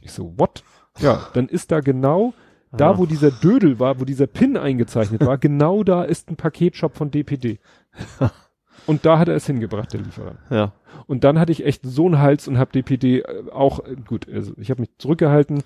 Ich 0.01 0.13
so, 0.13 0.35
what? 0.39 0.63
Ja, 0.99 1.29
dann 1.33 1.49
ist 1.49 1.73
da 1.73 1.81
genau, 1.81 2.35
da 2.73 2.91
Ah. 2.93 2.99
wo 2.99 3.07
dieser 3.07 3.31
Dödel 3.31 3.79
war, 3.79 4.01
wo 4.01 4.05
dieser 4.05 4.27
Pin 4.27 4.57
eingezeichnet 4.57 5.25
war, 5.25 5.39
genau 5.39 5.83
da 5.85 6.03
ist 6.05 6.29
ein 6.31 6.37
Paketshop 6.37 6.97
von 6.97 7.11
DPD. 7.11 7.59
Und 8.87 9.07
da 9.07 9.19
hat 9.19 9.29
er 9.29 9.37
es 9.37 9.47
hingebracht, 9.47 9.93
der 9.93 10.01
Lieferant. 10.01 10.39
Ja. 10.51 10.73
Und 11.07 11.23
dann 11.25 11.39
hatte 11.39 11.53
ich 11.53 11.65
echt 11.65 11.83
so 11.85 12.07
einen 12.07 12.19
Hals 12.19 12.49
und 12.49 12.59
hab 12.59 12.73
DPD 12.73 13.21
äh, 13.21 13.51
auch, 13.53 13.79
äh, 13.87 13.95
gut, 14.07 14.27
also 14.29 14.53
ich 14.57 14.71
habe 14.71 14.81
mich 14.81 14.91
zurückgehalten, 14.99 15.63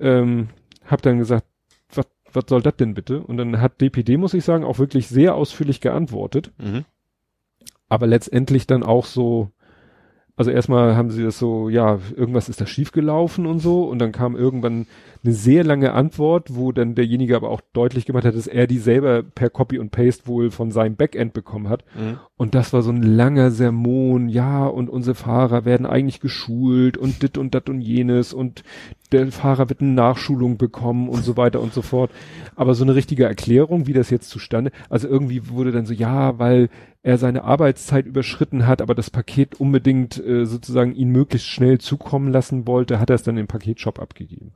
ähm, 0.00 0.48
hab 0.86 1.02
dann 1.02 1.18
gesagt, 1.18 1.44
was 1.94 2.06
was 2.32 2.44
soll 2.48 2.62
das 2.62 2.76
denn 2.76 2.94
bitte? 2.94 3.20
Und 3.20 3.36
dann 3.36 3.60
hat 3.60 3.80
DPD, 3.82 4.16
muss 4.16 4.32
ich 4.32 4.44
sagen, 4.44 4.64
auch 4.64 4.78
wirklich 4.78 5.08
sehr 5.08 5.34
ausführlich 5.34 5.82
geantwortet, 5.82 6.52
Mhm. 6.58 6.84
aber 7.90 8.06
letztendlich 8.06 8.66
dann 8.66 8.82
auch 8.82 9.04
so, 9.04 9.50
also 10.42 10.50
erstmal 10.50 10.96
haben 10.96 11.10
sie 11.10 11.22
das 11.22 11.38
so, 11.38 11.68
ja, 11.68 12.00
irgendwas 12.16 12.48
ist 12.48 12.60
da 12.60 12.66
schiefgelaufen 12.66 13.46
und 13.46 13.60
so, 13.60 13.84
und 13.84 14.00
dann 14.00 14.10
kam 14.10 14.34
irgendwann 14.34 14.86
eine 15.22 15.32
sehr 15.32 15.62
lange 15.62 15.92
Antwort, 15.92 16.56
wo 16.56 16.72
dann 16.72 16.96
derjenige 16.96 17.36
aber 17.36 17.48
auch 17.48 17.60
deutlich 17.72 18.06
gemacht 18.06 18.24
hat, 18.24 18.34
dass 18.34 18.48
er 18.48 18.66
die 18.66 18.80
selber 18.80 19.22
per 19.22 19.50
Copy 19.50 19.78
und 19.78 19.90
Paste 19.92 20.26
wohl 20.26 20.50
von 20.50 20.72
seinem 20.72 20.96
Backend 20.96 21.32
bekommen 21.32 21.68
hat. 21.68 21.84
Mhm. 21.94 22.18
Und 22.36 22.56
das 22.56 22.72
war 22.72 22.82
so 22.82 22.90
ein 22.90 23.04
langer 23.04 23.52
Sermon, 23.52 24.28
ja, 24.28 24.66
und 24.66 24.90
unsere 24.90 25.14
Fahrer 25.14 25.64
werden 25.64 25.86
eigentlich 25.86 26.18
geschult 26.18 26.96
und 26.98 27.22
dit 27.22 27.38
und 27.38 27.54
dat 27.54 27.68
und 27.68 27.80
jenes 27.80 28.34
und 28.34 28.64
der 29.12 29.30
Fahrer 29.30 29.68
wird 29.68 29.80
eine 29.80 29.90
Nachschulung 29.92 30.56
bekommen 30.56 31.08
und 31.08 31.22
so 31.24 31.36
weiter 31.36 31.60
und 31.60 31.72
so 31.72 31.82
fort. 31.82 32.10
Aber 32.56 32.74
so 32.74 32.84
eine 32.84 32.94
richtige 32.94 33.24
Erklärung, 33.24 33.86
wie 33.86 33.92
das 33.92 34.10
jetzt 34.10 34.30
zustande, 34.30 34.72
also 34.88 35.08
irgendwie 35.08 35.48
wurde 35.48 35.72
dann 35.72 35.86
so, 35.86 35.92
ja, 35.94 36.38
weil 36.38 36.68
er 37.02 37.18
seine 37.18 37.44
Arbeitszeit 37.44 38.06
überschritten 38.06 38.66
hat, 38.66 38.80
aber 38.80 38.94
das 38.94 39.10
Paket 39.10 39.60
unbedingt 39.60 40.24
äh, 40.24 40.44
sozusagen 40.46 40.94
ihn 40.94 41.10
möglichst 41.10 41.48
schnell 41.48 41.78
zukommen 41.78 42.32
lassen 42.32 42.66
wollte, 42.66 43.00
hat 43.00 43.10
er 43.10 43.16
es 43.16 43.22
dann 43.22 43.36
im 43.36 43.46
Paketshop 43.48 43.98
abgegeben. 43.98 44.52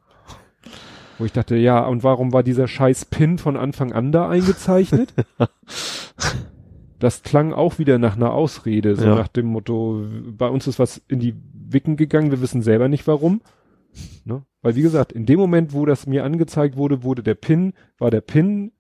Wo 1.18 1.24
ich 1.24 1.32
dachte, 1.32 1.56
ja, 1.56 1.84
und 1.86 2.04
warum 2.04 2.32
war 2.32 2.42
dieser 2.42 2.68
scheiß 2.68 3.06
Pin 3.06 3.38
von 3.38 3.56
Anfang 3.56 3.92
an 3.92 4.12
da 4.12 4.28
eingezeichnet? 4.28 5.14
das 6.98 7.22
klang 7.22 7.52
auch 7.52 7.78
wieder 7.78 7.98
nach 7.98 8.16
einer 8.16 8.32
Ausrede, 8.32 8.96
so 8.96 9.06
Ja. 9.06 9.14
nach 9.14 9.28
dem 9.28 9.46
Motto, 9.46 10.04
bei 10.36 10.48
uns 10.48 10.66
ist 10.66 10.78
was 10.78 11.02
in 11.08 11.18
die 11.20 11.34
Wicken 11.68 11.96
gegangen, 11.96 12.30
wir 12.30 12.40
wissen 12.40 12.62
selber 12.62 12.88
nicht 12.88 13.06
warum. 13.06 13.40
Ne? 14.24 14.42
Weil 14.62 14.74
wie 14.76 14.82
gesagt, 14.82 15.12
in 15.12 15.26
dem 15.26 15.38
Moment, 15.38 15.72
wo 15.72 15.86
das 15.86 16.06
mir 16.06 16.24
angezeigt 16.24 16.76
wurde, 16.76 17.02
wurde 17.02 17.22
der 17.22 17.34
Pin, 17.34 17.72
war 17.98 18.10
der 18.10 18.20
Pin 18.20 18.72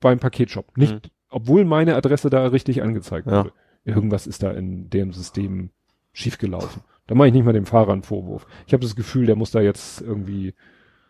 beim 0.00 0.18
Paketshop. 0.18 0.76
Nicht, 0.76 0.92
Mhm. 0.94 1.10
obwohl 1.30 1.64
meine 1.64 1.94
Adresse 1.96 2.30
da 2.30 2.46
richtig 2.46 2.82
angezeigt 2.82 3.26
Ja. 3.26 3.44
wurde. 3.44 3.52
Irgendwas 3.84 4.26
ist 4.26 4.42
da 4.42 4.50
in 4.50 4.88
dem 4.90 5.12
System 5.12 5.70
schiefgelaufen. 6.12 6.82
Da 7.06 7.14
mache 7.14 7.28
ich 7.28 7.34
nicht 7.34 7.44
mal 7.44 7.52
dem 7.52 7.66
Fahrer 7.66 7.92
einen 7.92 8.02
Vorwurf. 8.02 8.46
Ich 8.66 8.72
habe 8.72 8.82
das 8.82 8.96
Gefühl, 8.96 9.26
der 9.26 9.36
muss 9.36 9.50
da 9.50 9.60
jetzt 9.60 10.00
irgendwie 10.00 10.54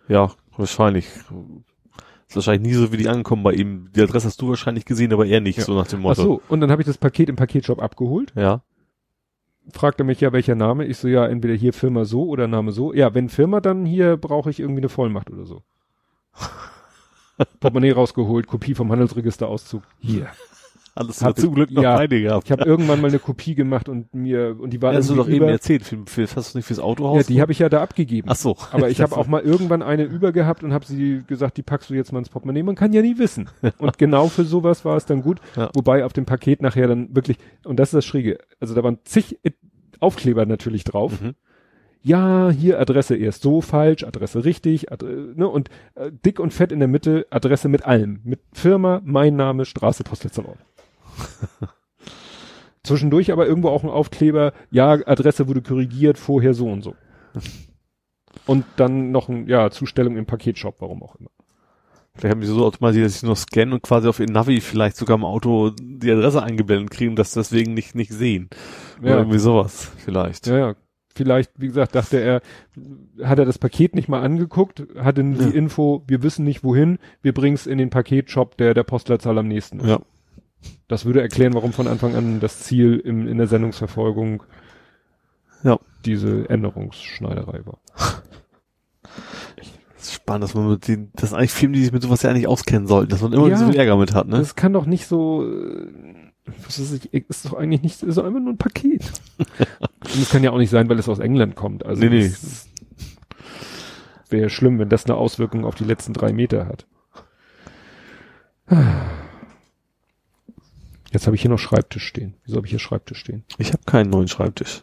Ja, 0.08 0.32
wahrscheinlich. 0.56 1.06
Ist 2.26 2.36
wahrscheinlich 2.36 2.66
nie 2.72 2.74
so 2.74 2.92
wie 2.92 2.96
die 2.96 3.08
angekommen 3.08 3.42
bei 3.42 3.52
ihm. 3.52 3.90
Die 3.94 4.02
Adresse 4.02 4.26
hast 4.26 4.40
du 4.42 4.48
wahrscheinlich 4.48 4.84
gesehen, 4.84 5.12
aber 5.12 5.24
er 5.26 5.40
nicht, 5.40 5.58
Ja. 5.58 5.64
so 5.64 5.74
nach 5.74 5.86
dem 5.86 6.00
Ach 6.00 6.02
Motto. 6.02 6.22
so, 6.22 6.42
und 6.48 6.60
dann 6.60 6.70
habe 6.70 6.82
ich 6.82 6.86
das 6.86 6.98
Paket 6.98 7.28
im 7.28 7.36
Paketshop 7.36 7.80
abgeholt. 7.82 8.32
Ja. 8.36 8.62
Fragt 9.72 10.00
er 10.00 10.04
mich 10.04 10.20
ja, 10.20 10.32
welcher 10.32 10.54
Name. 10.54 10.84
Ich 10.84 10.98
so, 10.98 11.08
ja, 11.08 11.26
entweder 11.26 11.54
hier 11.54 11.72
Firma 11.72 12.04
so 12.04 12.26
oder 12.26 12.46
Name 12.46 12.72
so. 12.72 12.92
Ja, 12.92 13.14
wenn 13.14 13.28
Firma, 13.28 13.60
dann 13.60 13.84
hier 13.84 14.16
brauche 14.16 14.50
ich 14.50 14.60
irgendwie 14.60 14.80
eine 14.80 14.88
Vollmacht 14.88 15.30
oder 15.30 15.44
so. 15.44 15.62
Portemonnaie 17.60 17.92
rausgeholt, 17.92 18.46
Kopie 18.46 18.74
vom 18.74 18.90
Handelsregisterauszug. 18.92 19.82
Hier. 19.98 20.28
Alles 20.96 21.22
Hab 21.22 21.30
hat 21.30 21.38
zum 21.40 21.54
Glück 21.54 21.72
noch 21.72 21.82
ja, 21.82 22.06
gehabt. 22.06 22.44
Ich 22.44 22.52
habe 22.52 22.64
irgendwann 22.64 23.00
mal 23.00 23.08
eine 23.08 23.18
Kopie 23.18 23.56
gemacht 23.56 23.88
und 23.88 24.14
mir 24.14 24.56
und 24.60 24.70
die 24.70 24.80
war 24.80 24.92
ja, 24.92 24.98
hast 24.98 25.10
du 25.10 25.14
doch 25.14 25.24
irgendwie 25.24 25.36
eben 25.36 25.44
über, 25.46 25.52
erzählt. 25.52 25.82
Für, 25.82 25.98
für, 26.06 26.22
hast 26.22 26.54
du 26.54 26.58
nicht 26.58 26.66
fürs 26.66 26.78
Ja, 26.78 26.84
Autohaus? 26.84 27.26
die 27.26 27.40
habe 27.40 27.50
ich 27.50 27.58
ja 27.58 27.68
da 27.68 27.82
abgegeben. 27.82 28.28
Ach 28.30 28.36
so. 28.36 28.56
Aber 28.70 28.88
ich 28.90 29.00
habe 29.02 29.16
auch 29.16 29.26
mal 29.26 29.42
irgendwann 29.42 29.82
eine 29.82 30.04
über 30.04 30.30
gehabt 30.30 30.62
und 30.62 30.72
habe 30.72 30.86
sie 30.86 31.24
gesagt, 31.26 31.56
die 31.56 31.62
packst 31.62 31.90
du 31.90 31.94
jetzt 31.94 32.12
mal 32.12 32.20
ins 32.20 32.28
Portemonnaie. 32.28 32.62
Man 32.62 32.76
kann 32.76 32.92
ja 32.92 33.02
nie 33.02 33.18
wissen. 33.18 33.48
Und 33.78 33.98
genau 33.98 34.28
für 34.28 34.44
sowas 34.44 34.84
war 34.84 34.96
es 34.96 35.04
dann 35.06 35.22
gut. 35.22 35.40
Ja. 35.56 35.70
Wobei 35.74 36.04
auf 36.04 36.12
dem 36.12 36.26
Paket 36.26 36.62
nachher 36.62 36.86
dann 36.86 37.14
wirklich, 37.14 37.38
und 37.64 37.80
das 37.80 37.88
ist 37.88 37.94
das 37.94 38.04
Schräge, 38.04 38.38
also 38.60 38.74
da 38.74 38.84
waren 38.84 38.98
zig 39.04 39.38
Aufkleber 40.00 40.46
natürlich 40.46 40.84
drauf. 40.84 41.20
Mhm. 41.20 41.34
Ja, 42.02 42.50
hier 42.50 42.78
Adresse 42.78 43.16
erst 43.16 43.42
so 43.42 43.62
falsch, 43.62 44.04
Adresse 44.04 44.44
richtig, 44.44 44.92
Ad 44.92 45.06
ne, 45.06 45.48
und 45.48 45.70
äh, 45.94 46.12
dick 46.12 46.38
und 46.38 46.52
fett 46.52 46.70
in 46.70 46.78
der 46.78 46.88
Mitte 46.88 47.26
Adresse 47.30 47.68
mit 47.70 47.86
allem. 47.86 48.20
Mit 48.24 48.40
Firma, 48.52 49.00
mein 49.04 49.36
Name, 49.36 49.64
Straße, 49.64 50.04
Postleitzahlort. 50.04 50.58
Zwischendurch 52.82 53.32
aber 53.32 53.46
irgendwo 53.46 53.68
auch 53.70 53.82
ein 53.82 53.88
Aufkleber, 53.90 54.52
ja, 54.70 54.90
Adresse 54.92 55.48
wurde 55.48 55.62
korrigiert, 55.62 56.18
vorher 56.18 56.52
so 56.52 56.68
und 56.70 56.82
so. 56.82 56.94
Und 58.46 58.64
dann 58.76 59.10
noch 59.10 59.28
ein, 59.28 59.46
ja, 59.48 59.70
Zustellung 59.70 60.16
im 60.16 60.26
Paketshop, 60.26 60.76
warum 60.80 61.02
auch 61.02 61.16
immer. 61.16 61.30
Vielleicht 62.14 62.32
haben 62.34 62.40
die 62.42 62.46
so 62.46 62.64
automatisiert, 62.64 63.06
dass 63.06 63.20
sie 63.20 63.26
nur 63.26 63.36
scannen 63.36 63.72
und 63.72 63.82
quasi 63.82 64.06
auf 64.06 64.20
ihr 64.20 64.30
Navi 64.30 64.60
vielleicht 64.60 64.96
sogar 64.96 65.16
im 65.16 65.24
Auto 65.24 65.70
die 65.80 66.12
Adresse 66.12 66.42
eingeblendet 66.42 66.90
kriegen 66.90 67.10
und 67.10 67.18
das 67.18 67.32
deswegen 67.32 67.74
nicht, 67.74 67.94
nicht 67.94 68.12
sehen. 68.12 68.50
Oder 69.00 69.10
Ja. 69.10 69.16
irgendwie 69.18 69.38
sowas 69.38 69.90
vielleicht. 69.96 70.46
Ja, 70.46 70.56
ja. 70.58 70.74
Vielleicht, 71.16 71.52
wie 71.56 71.68
gesagt, 71.68 71.94
dachte 71.94 72.18
er, 72.18 72.40
hat 73.22 73.38
er 73.38 73.44
das 73.44 73.58
Paket 73.58 73.94
nicht 73.94 74.08
mal 74.08 74.20
angeguckt, 74.20 74.82
hatte 74.98 75.22
Ja. 75.22 75.46
die 75.46 75.56
Info, 75.56 76.02
wir 76.06 76.22
wissen 76.22 76.44
nicht 76.44 76.64
wohin, 76.64 76.98
wir 77.22 77.32
bringen's 77.32 77.66
in 77.66 77.78
den 77.78 77.88
Paketshop, 77.90 78.56
der 78.58 78.74
der 78.74 78.82
Postleitzahl 78.82 79.38
am 79.38 79.48
nächsten 79.48 79.80
ist. 79.80 79.86
Ja. 79.86 80.00
Das 80.88 81.04
würde 81.04 81.22
erklären, 81.22 81.54
warum 81.54 81.72
von 81.72 81.86
Anfang 81.88 82.14
an 82.14 82.40
das 82.40 82.60
Ziel 82.60 82.98
im, 82.98 83.26
in 83.26 83.38
der 83.38 83.46
Sendungsverfolgung 83.46 84.42
Ja. 85.62 85.78
diese 86.04 86.48
Änderungsschneiderei 86.50 87.64
war. 87.64 87.78
Das 89.96 90.08
ist 90.08 90.14
spannend, 90.14 90.44
dass 90.44 90.54
man 90.54 90.68
mit 90.70 90.86
den, 90.88 91.10
das 91.14 91.30
sind 91.30 91.38
eigentlich 91.38 91.52
Firmen, 91.52 91.72
die 91.74 91.82
sich 91.82 91.92
mit 91.92 92.02
sowas 92.02 92.22
ja 92.22 92.30
eigentlich 92.30 92.46
auskennen 92.48 92.86
sollten, 92.86 93.10
dass 93.10 93.22
man 93.22 93.32
immer 93.32 93.48
Ja. 93.48 93.56
so 93.56 93.66
viel 93.66 93.76
Ärger 93.76 93.96
mit 93.96 94.12
hat, 94.14 94.28
ne? 94.28 94.36
Das 94.38 94.54
kann 94.54 94.72
doch 94.74 94.84
nicht 94.86 95.06
so, 95.06 95.44
äh, 95.50 95.86
was 96.66 96.78
ist, 96.78 97.06
ich, 97.10 97.28
ist 97.30 97.46
doch 97.46 97.54
eigentlich 97.54 97.80
nicht, 97.82 98.02
ist 98.02 98.18
doch 98.18 98.24
einfach 98.24 98.40
nur 98.40 98.52
ein 98.52 98.58
Paket. 98.58 99.10
Und 99.38 100.16
es 100.22 100.28
kann 100.30 100.44
ja 100.44 100.50
auch 100.50 100.58
nicht 100.58 100.70
sein, 100.70 100.88
weil 100.90 100.98
es 100.98 101.08
aus 101.08 101.18
England 101.20 101.56
kommt. 101.56 101.86
Also 101.86 102.02
Nee, 102.02 102.10
nee. 102.10 102.28
das 102.28 102.68
Wäre 104.30 104.50
schlimm, 104.50 104.78
wenn 104.78 104.88
das 104.90 105.04
eine 105.06 105.14
Auswirkung 105.16 105.64
auf 105.64 105.74
die 105.76 105.84
letzten 105.84 106.12
drei 106.12 106.32
Meter 106.32 106.66
hat. 106.66 106.86
Jetzt 111.14 111.26
habe 111.26 111.36
ich 111.36 111.42
hier 111.42 111.50
noch 111.50 111.60
Schreibtisch 111.60 112.04
stehen. 112.04 112.34
Wieso 112.44 112.56
habe 112.56 112.66
ich 112.66 112.70
hier 112.70 112.80
Schreibtisch 112.80 113.20
stehen? 113.20 113.44
Ich 113.58 113.72
habe 113.72 113.84
keinen 113.86 114.10
neuen 114.10 114.26
Schreibtisch. 114.26 114.82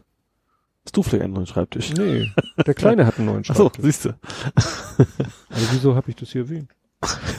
Hast 0.86 0.96
du 0.96 1.04
vielleicht 1.04 1.26
einen 1.26 1.34
neuen 1.34 1.46
Schreibtisch? 1.46 1.94
Nee, 1.94 2.32
der 2.66 2.74
Kleine 2.74 3.06
hat 3.06 3.18
einen 3.18 3.28
neuen 3.28 3.44
Schreibtisch. 3.44 3.84
siehst 3.84 4.06
du. 4.06 4.10
Also 5.50 5.68
wieso 5.74 5.96
habe 5.96 6.10
ich 6.10 6.16
das 6.16 6.32
hier 6.32 6.44
erwähnt? 6.44 6.72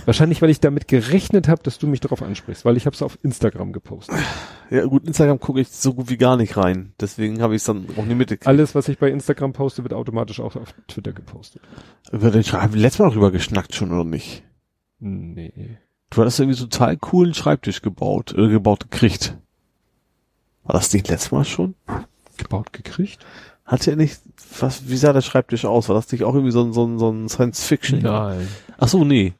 Wahrscheinlich, 0.05 0.43
weil 0.43 0.51
ich 0.51 0.61
damit 0.61 0.89
gerechnet 0.89 1.49
habe, 1.49 1.63
dass 1.63 1.79
du 1.79 1.87
mich 1.87 2.01
darauf 2.01 2.21
ansprichst, 2.21 2.65
weil 2.67 2.77
ich 2.77 2.85
habe 2.85 2.95
es 2.95 3.01
auf 3.01 3.19
Instagram 3.23 3.73
gepostet. 3.73 4.17
Ja 4.71 4.85
gut, 4.85 5.07
Instagram 5.07 5.41
gucke 5.41 5.61
ich 5.61 5.69
so 5.69 5.95
gut 5.95 6.11
wie 6.11 6.19
gar 6.19 6.37
nicht 6.37 6.57
rein. 6.59 6.93
Deswegen 7.01 7.41
habe 7.41 7.55
ich 7.55 7.63
es 7.63 7.67
dann 7.67 7.87
auch 7.97 8.05
nicht 8.05 8.19
mitgekriegt. 8.19 8.47
Alles, 8.47 8.75
was 8.75 8.89
ich 8.89 8.99
bei 8.99 9.11
Instagram 9.11 9.55
poste, 9.55 9.85
wird 9.85 9.95
automatisch 9.95 10.41
auch 10.41 10.57
auf 10.57 10.75
Twitter 10.89 11.13
gepostet. 11.13 11.63
Über 12.11 12.31
den 12.31 12.45
wir 12.45 12.69
letztes 12.75 12.99
Mal 12.99 13.11
drüber 13.11 13.31
geschnackt 13.31 13.75
schon, 13.75 13.93
oder 13.93 14.05
nicht? 14.05 14.43
Nee. 14.99 15.79
Du 16.13 16.21
hattest 16.21 16.39
irgendwie 16.41 16.57
so 16.57 16.65
einen 16.65 16.71
total 16.71 16.97
coolen 16.99 17.35
Schreibtisch 17.35 17.81
gebaut, 17.83 18.35
äh, 18.37 18.49
gebaut 18.49 18.91
gekriegt. 18.91 19.37
War 20.65 20.75
das 20.75 20.93
nicht 20.93 21.09
letztes 21.09 21.33
Mal 21.33 21.45
schon? 21.45 21.75
Gebaut 22.37 22.73
gekriegt? 22.73 23.25
Hatte 23.65 23.91
er 23.93 23.97
nicht, 23.97 24.21
was, 24.61 24.89
wie 24.89 24.97
sah 24.97 25.13
der 25.13 25.23
Schreibtisch 25.23 25.65
aus? 25.65 25.89
War 25.89 25.97
das 25.97 26.13
nicht 26.13 26.25
auch 26.25 26.35
irgendwie 26.35 26.53
so 26.53 26.63
ein, 26.63 26.73
so 26.73 26.85
ein, 26.87 26.99
so 26.99 27.11
ein 27.11 27.29
Science-Fiction? 27.29 28.01
Nein. 28.03 28.47
Ach 28.79 28.89
so, 28.89 29.05
nee. 29.05 29.33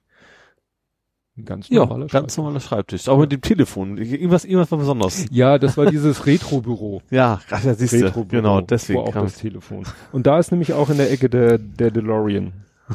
Ein 1.37 1.45
ganz 1.45 1.69
Ja, 1.69 1.81
normaler 1.81 2.07
ganz 2.07 2.13
Schreibtisch. 2.13 2.37
normaler 2.39 2.61
Schreibtisch. 2.61 3.09
Auch 3.09 3.19
mit 3.19 3.33
dem 3.33 3.41
Telefon. 3.41 3.99
Irgendwas, 3.99 4.45
irgendwas 4.45 4.71
war 4.71 4.79
besonders. 4.79 5.27
Ja, 5.31 5.59
das 5.59 5.77
war 5.77 5.87
dieses 5.87 6.27
Retro-Büro. 6.27 7.03
Ja, 7.11 7.41
ach, 7.51 7.65
ja, 7.65 7.75
siehst 7.75 7.93
du. 7.95 8.05
Retro-Büro. 8.05 8.41
Genau, 8.43 8.61
deswegen 8.61 9.01
War 9.01 9.09
auch 9.09 9.13
kam 9.13 9.25
das 9.25 9.37
Telefon. 9.37 9.85
Und 10.13 10.27
da 10.27 10.39
ist 10.39 10.51
nämlich 10.53 10.73
auch 10.73 10.89
in 10.89 10.97
der 10.99 11.11
Ecke 11.11 11.29
der, 11.29 11.59
der 11.59 11.91
DeLorean. 11.91 12.53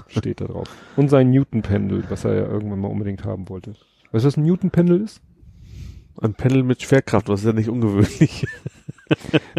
Steht 0.08 0.42
da 0.42 0.46
drauf. 0.46 0.68
Und 0.96 1.10
sein 1.10 1.32
Newton-Pendel, 1.32 2.04
was 2.10 2.26
er 2.26 2.34
ja 2.36 2.48
irgendwann 2.48 2.80
mal 2.80 2.88
unbedingt 2.90 3.24
haben 3.26 3.50
wollte. 3.50 3.72
Weißt 4.12 4.24
du, 4.24 4.28
was 4.28 4.38
ein 4.38 4.44
Newton-Pendel 4.44 5.02
ist? 5.02 5.22
ein 6.20 6.34
Panel 6.34 6.64
mit 6.64 6.82
Schwerkraft, 6.82 7.30
das 7.30 7.42
ist 7.42 7.46
ja 7.46 7.54
nicht 7.54 7.70
ungewöhnlich. 7.70 8.48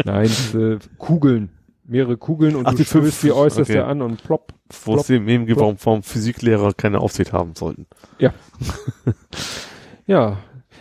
Nein, 0.03 0.25
diese 0.25 0.79
Kugeln. 0.97 1.49
Mehrere 1.85 2.17
Kugeln 2.17 2.55
und 2.55 2.67
Ach, 2.67 2.73
du 2.73 2.83
stößt 2.83 3.23
die 3.23 3.31
äußerste 3.31 3.79
okay. 3.81 3.89
an 3.89 4.01
und 4.01 4.21
plopp. 4.23 4.53
Wo 4.83 4.95
es 4.95 5.07
dem 5.07 5.27
eben 5.27 5.45
gibt, 5.45 5.59
warum, 5.59 6.03
Physiklehrer 6.03 6.73
keine 6.73 6.99
Aufsicht 6.99 7.33
haben 7.33 7.55
sollten. 7.55 7.87
Ja. 10.05 10.37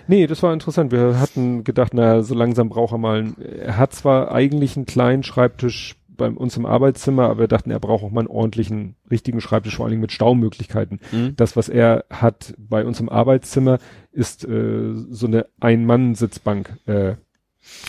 Nee, 0.06 0.26
das 0.26 0.42
war 0.42 0.52
interessant. 0.52 0.90
Wir 0.90 1.20
hatten 1.20 1.64
gedacht, 1.64 1.94
naja, 1.94 2.22
so 2.22 2.34
langsam 2.34 2.68
braucht 2.68 2.92
er 2.92 2.98
mal, 2.98 3.18
einen- 3.20 3.40
er 3.40 3.76
hat 3.76 3.94
zwar 3.94 4.32
eigentlich 4.32 4.76
einen 4.76 4.86
kleinen 4.86 5.22
Schreibtisch 5.22 5.96
bei 6.18 6.28
uns 6.28 6.56
im 6.58 6.66
Arbeitszimmer, 6.66 7.24
aber 7.30 7.40
wir 7.40 7.48
dachten, 7.48 7.70
er 7.70 7.80
braucht 7.80 8.04
auch 8.04 8.10
mal 8.10 8.20
einen 8.20 8.28
ordentlichen, 8.28 8.96
richtigen 9.10 9.40
Schreibtisch, 9.40 9.76
vor 9.76 9.86
allen 9.86 9.92
Dingen 9.92 10.02
mit 10.02 10.12
Staumöglichkeiten. 10.12 11.00
Das, 11.36 11.56
was 11.56 11.70
er 11.70 12.04
hat 12.10 12.54
bei 12.58 12.84
uns 12.84 13.00
im 13.00 13.08
Arbeitszimmer, 13.08 13.78
ist 14.12 14.44
äh, 14.46 14.92
so 14.94 15.26
eine 15.26 15.46
Ein-Mann-Sitzbank, 15.60 16.76
äh, 16.86 17.14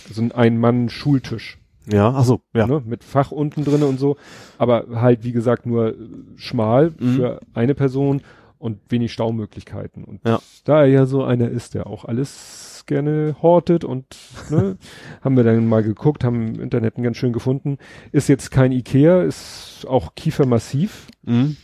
so 0.09 0.21
ein 0.21 0.31
Ein-Mann-Schultisch. 0.31 1.57
Ja, 1.91 2.13
ach 2.15 2.23
so, 2.23 2.41
ja. 2.53 2.67
Ne, 2.67 2.81
mit 2.85 3.03
Fach 3.03 3.31
unten 3.31 3.63
drinne 3.65 3.85
und 3.87 3.99
so, 3.99 4.15
aber 4.57 4.85
halt, 5.01 5.23
wie 5.23 5.31
gesagt, 5.31 5.65
nur 5.65 5.95
schmal 6.35 6.91
Mhm. 6.99 7.15
für 7.15 7.39
eine 7.53 7.73
Person 7.75 8.21
und 8.59 8.79
wenig 8.89 9.11
Staumöglichkeiten. 9.13 10.03
Und 10.03 10.21
Ja. 10.27 10.39
da 10.65 10.81
er 10.81 10.87
ja 10.87 11.05
so 11.05 11.23
einer 11.23 11.49
ist, 11.49 11.73
der 11.73 11.87
auch 11.87 12.05
alles 12.05 12.68
gerne 12.89 13.35
hortet 13.41 13.85
und 13.85 14.05
ne, 14.49 14.77
haben 15.21 15.37
wir 15.37 15.43
dann 15.45 15.65
mal 15.67 15.83
geguckt, 15.83 16.23
haben 16.25 16.55
im 16.55 16.61
Internet 16.61 16.95
einen 16.97 17.05
ganz 17.05 17.15
schön 17.17 17.31
gefunden. 17.31 17.77
Ist 18.11 18.27
jetzt 18.27 18.51
kein 18.51 18.71
Ikea, 18.73 19.21
ist 19.23 19.85
auch 19.87 20.15
kiefermassiv. 20.15 21.07
Mhm. 21.23 21.55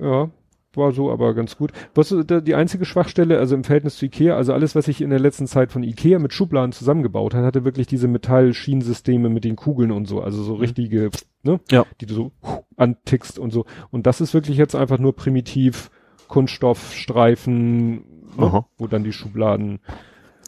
Ja, 0.00 0.30
war 0.74 0.92
so 0.92 1.10
aber 1.10 1.34
ganz 1.34 1.56
gut. 1.58 1.72
Was 1.94 2.14
da 2.26 2.40
die 2.40 2.54
einzige 2.54 2.84
Schwachstelle, 2.86 3.38
also 3.38 3.54
im 3.54 3.62
Verhältnis 3.64 3.96
zu 3.96 4.06
Ikea, 4.06 4.36
also 4.36 4.54
alles, 4.54 4.74
was 4.74 4.88
ich 4.88 5.02
in 5.02 5.10
der 5.10 5.20
letzten 5.20 5.46
Zeit 5.46 5.70
von 5.70 5.82
Ikea 5.82 6.18
mit 6.18 6.32
Schubladen 6.32 6.72
zusammengebaut 6.72 7.34
hat, 7.34 7.44
hatte 7.44 7.64
wirklich 7.64 7.86
diese 7.86 8.08
Metallschienensysteme 8.08 9.28
mit 9.28 9.44
den 9.44 9.56
Kugeln 9.56 9.90
und 9.90 10.06
so, 10.06 10.22
also 10.22 10.42
so 10.42 10.54
richtige, 10.54 11.10
ne, 11.42 11.60
Ja. 11.70 11.84
die 12.00 12.06
du 12.06 12.14
so 12.14 12.32
antickst 12.76 13.38
und 13.38 13.50
so. 13.52 13.66
Und 13.90 14.06
das 14.06 14.20
ist 14.22 14.32
wirklich 14.32 14.56
jetzt 14.56 14.74
einfach 14.74 14.98
nur 14.98 15.14
primitiv 15.14 15.90
Kunststoffstreifen, 16.28 17.94
ne, 18.38 18.64
wo 18.78 18.86
dann 18.86 19.04
die 19.04 19.12
Schubladen 19.12 19.80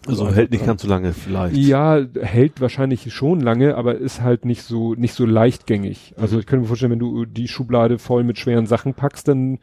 Also 0.06 0.30
hält 0.30 0.50
nicht 0.50 0.66
ganz 0.66 0.82
so 0.82 0.88
lange 0.88 1.12
vielleicht. 1.12 1.56
ja, 1.56 1.98
hält 2.20 2.60
wahrscheinlich 2.60 3.12
schon 3.14 3.40
lange, 3.40 3.74
aber 3.76 3.94
ist 3.96 4.20
halt 4.20 4.44
nicht 4.44 4.62
so, 4.62 4.94
nicht 4.94 5.14
so 5.14 5.24
leichtgängig. 5.24 6.14
Also 6.18 6.38
ich 6.38 6.46
könnte 6.46 6.62
mir 6.62 6.68
vorstellen, 6.68 6.92
wenn 6.92 6.98
du 6.98 7.24
die 7.24 7.48
Schublade 7.48 7.98
voll 7.98 8.22
mit 8.24 8.38
schweren 8.38 8.66
Sachen 8.66 8.94
packst, 8.94 9.28
dann 9.28 9.58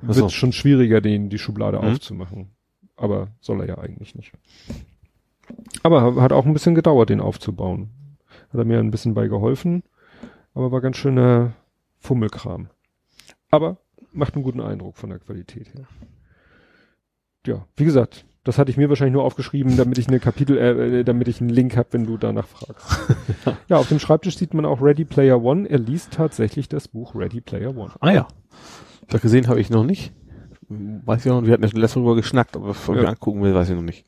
wird 0.00 0.18
es 0.26 0.32
schon 0.32 0.52
schwieriger, 0.52 1.00
den, 1.00 1.28
die 1.30 1.38
Schublade 1.38 1.78
Mhm. 1.78 1.84
aufzumachen. 1.84 2.50
Aber 2.96 3.28
soll 3.40 3.60
er 3.60 3.66
ja 3.68 3.78
eigentlich 3.78 4.14
nicht. 4.14 4.32
Aber 5.82 6.20
hat 6.22 6.32
auch 6.32 6.46
ein 6.46 6.52
bisschen 6.52 6.74
gedauert, 6.74 7.08
den 7.10 7.20
aufzubauen. 7.20 7.90
Hat 8.52 8.58
er 8.58 8.64
mir 8.64 8.78
ein 8.78 8.90
bisschen 8.90 9.14
bei 9.14 9.26
geholfen, 9.28 9.82
aber 10.54 10.70
war 10.70 10.80
ganz 10.80 10.96
schöner 10.96 11.54
Fummelkram. 11.98 12.68
Aber 13.50 13.78
macht 14.12 14.34
einen 14.34 14.44
guten 14.44 14.60
Eindruck 14.60 14.96
von 14.96 15.10
der 15.10 15.18
Qualität 15.18 15.74
her. 15.74 15.86
Ja, 17.46 17.66
wie 17.76 17.84
gesagt, 17.84 18.24
das 18.44 18.58
hatte 18.58 18.70
ich 18.70 18.76
mir 18.76 18.88
wahrscheinlich 18.88 19.12
nur 19.14 19.24
aufgeschrieben, 19.24 19.76
damit 19.76 19.98
ich 19.98 20.08
eine 20.08 20.18
Kapitel, 20.20 20.56
äh, 20.58 21.00
äh, 21.00 21.04
damit 21.04 21.28
ich 21.28 21.40
einen 21.40 21.50
Link 21.50 21.76
habe, 21.76 21.88
wenn 21.92 22.06
du 22.06 22.16
danach 22.16 22.46
fragst. 22.48 22.86
ja, 23.68 23.76
auf 23.78 23.88
dem 23.88 23.98
Schreibtisch 23.98 24.36
sieht 24.36 24.52
man 24.54 24.64
auch 24.64 24.82
Ready 24.82 25.04
Player 25.04 25.42
One. 25.42 25.68
Er 25.68 25.78
liest 25.78 26.12
tatsächlich 26.12 26.68
das 26.68 26.88
Buch 26.88 27.14
Ready 27.14 27.40
Player 27.40 27.76
One. 27.76 27.92
Ah 28.00 28.10
ja. 28.10 28.28
Da 29.08 29.18
gesehen 29.18 29.48
habe 29.48 29.60
ich 29.60 29.70
noch 29.70 29.84
nicht. 29.84 30.12
Weiß 30.68 31.24
ich 31.26 31.30
noch, 31.30 31.44
wir 31.44 31.52
hatten 31.52 31.62
ja 31.62 31.68
schon 31.68 31.80
letztes 31.80 31.96
Mal 31.96 32.02
drüber 32.02 32.16
geschnackt, 32.16 32.56
aber 32.56 32.70
ich 32.70 32.88
Ja. 32.88 32.94
mir 32.94 33.08
angucken 33.08 33.42
will, 33.42 33.54
weiß 33.54 33.68
ich 33.68 33.74
noch 33.76 33.82
nicht. 33.82 34.06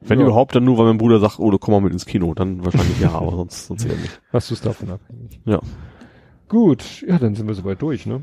Wenn 0.00 0.18
Ja. 0.18 0.26
überhaupt, 0.26 0.54
dann 0.54 0.64
nur, 0.64 0.76
weil 0.78 0.86
mein 0.86 0.98
Bruder 0.98 1.20
sagt, 1.20 1.38
oh, 1.38 1.50
du 1.50 1.58
komm 1.58 1.72
mal 1.74 1.80
mit 1.80 1.92
ins 1.92 2.06
Kino, 2.06 2.34
dann 2.34 2.64
wahrscheinlich 2.64 2.98
ja, 3.00 3.12
aber 3.12 3.30
sonst, 3.30 3.66
sonst 3.66 3.84
eher 3.84 3.96
nicht. 3.96 4.20
Was 4.32 4.50
ist 4.50 4.66
davon 4.66 4.90
abhängig? 4.90 5.40
Ja. 5.44 5.60
Gut, 6.48 7.04
ja, 7.06 7.18
dann 7.18 7.34
sind 7.34 7.46
wir 7.46 7.54
soweit 7.54 7.80
durch, 7.80 8.04
ne? 8.04 8.22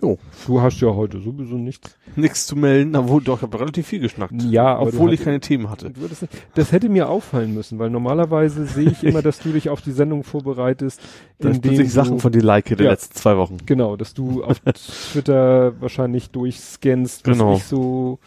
Jo. 0.00 0.18
Du 0.46 0.60
hast 0.60 0.80
ja 0.80 0.88
heute 0.94 1.20
sowieso 1.20 1.56
nichts. 1.56 1.96
Nichts 2.16 2.46
zu 2.46 2.54
melden, 2.56 2.94
obwohl 2.94 3.22
doch, 3.22 3.38
ich 3.38 3.42
habe 3.42 3.58
relativ 3.58 3.86
viel 3.88 3.98
geschnackt. 4.00 4.32
Ja, 4.42 4.78
Obwohl 4.78 5.08
du 5.08 5.14
ich 5.14 5.24
keine 5.24 5.40
Themen 5.40 5.68
hatte. 5.68 5.90
Du 5.90 6.00
nicht- 6.02 6.28
Das 6.54 6.70
hätte 6.72 6.88
mir 6.88 7.08
auffallen 7.08 7.54
müssen, 7.54 7.78
weil 7.78 7.90
normalerweise 7.90 8.66
sehe 8.66 8.90
ich 8.90 9.02
immer, 9.02 9.20
dass 9.22 9.40
du 9.40 9.52
dich 9.52 9.68
auf 9.68 9.80
die 9.82 9.90
Sendung 9.92 10.22
vorbereitest, 10.22 11.00
Dass 11.38 11.50
ich 11.50 11.56
indem 11.56 11.60
plötzlich 11.72 11.92
Sachen 11.92 12.12
du, 12.12 12.18
von 12.20 12.32
dir 12.32 12.42
like 12.42 12.66
der 12.66 12.78
Ja. 12.84 12.90
letzten 12.92 13.14
zwei 13.16 13.36
Wochen. 13.36 13.56
genau, 13.66 13.96
dass 13.96 14.14
du 14.14 14.44
auf 14.44 14.60
Twitter 15.12 15.80
wahrscheinlich 15.80 16.30
durchscannst, 16.30 17.26
was 17.26 17.38
Genau. 17.38 17.56
ich 17.56 17.64
so, 17.64 18.18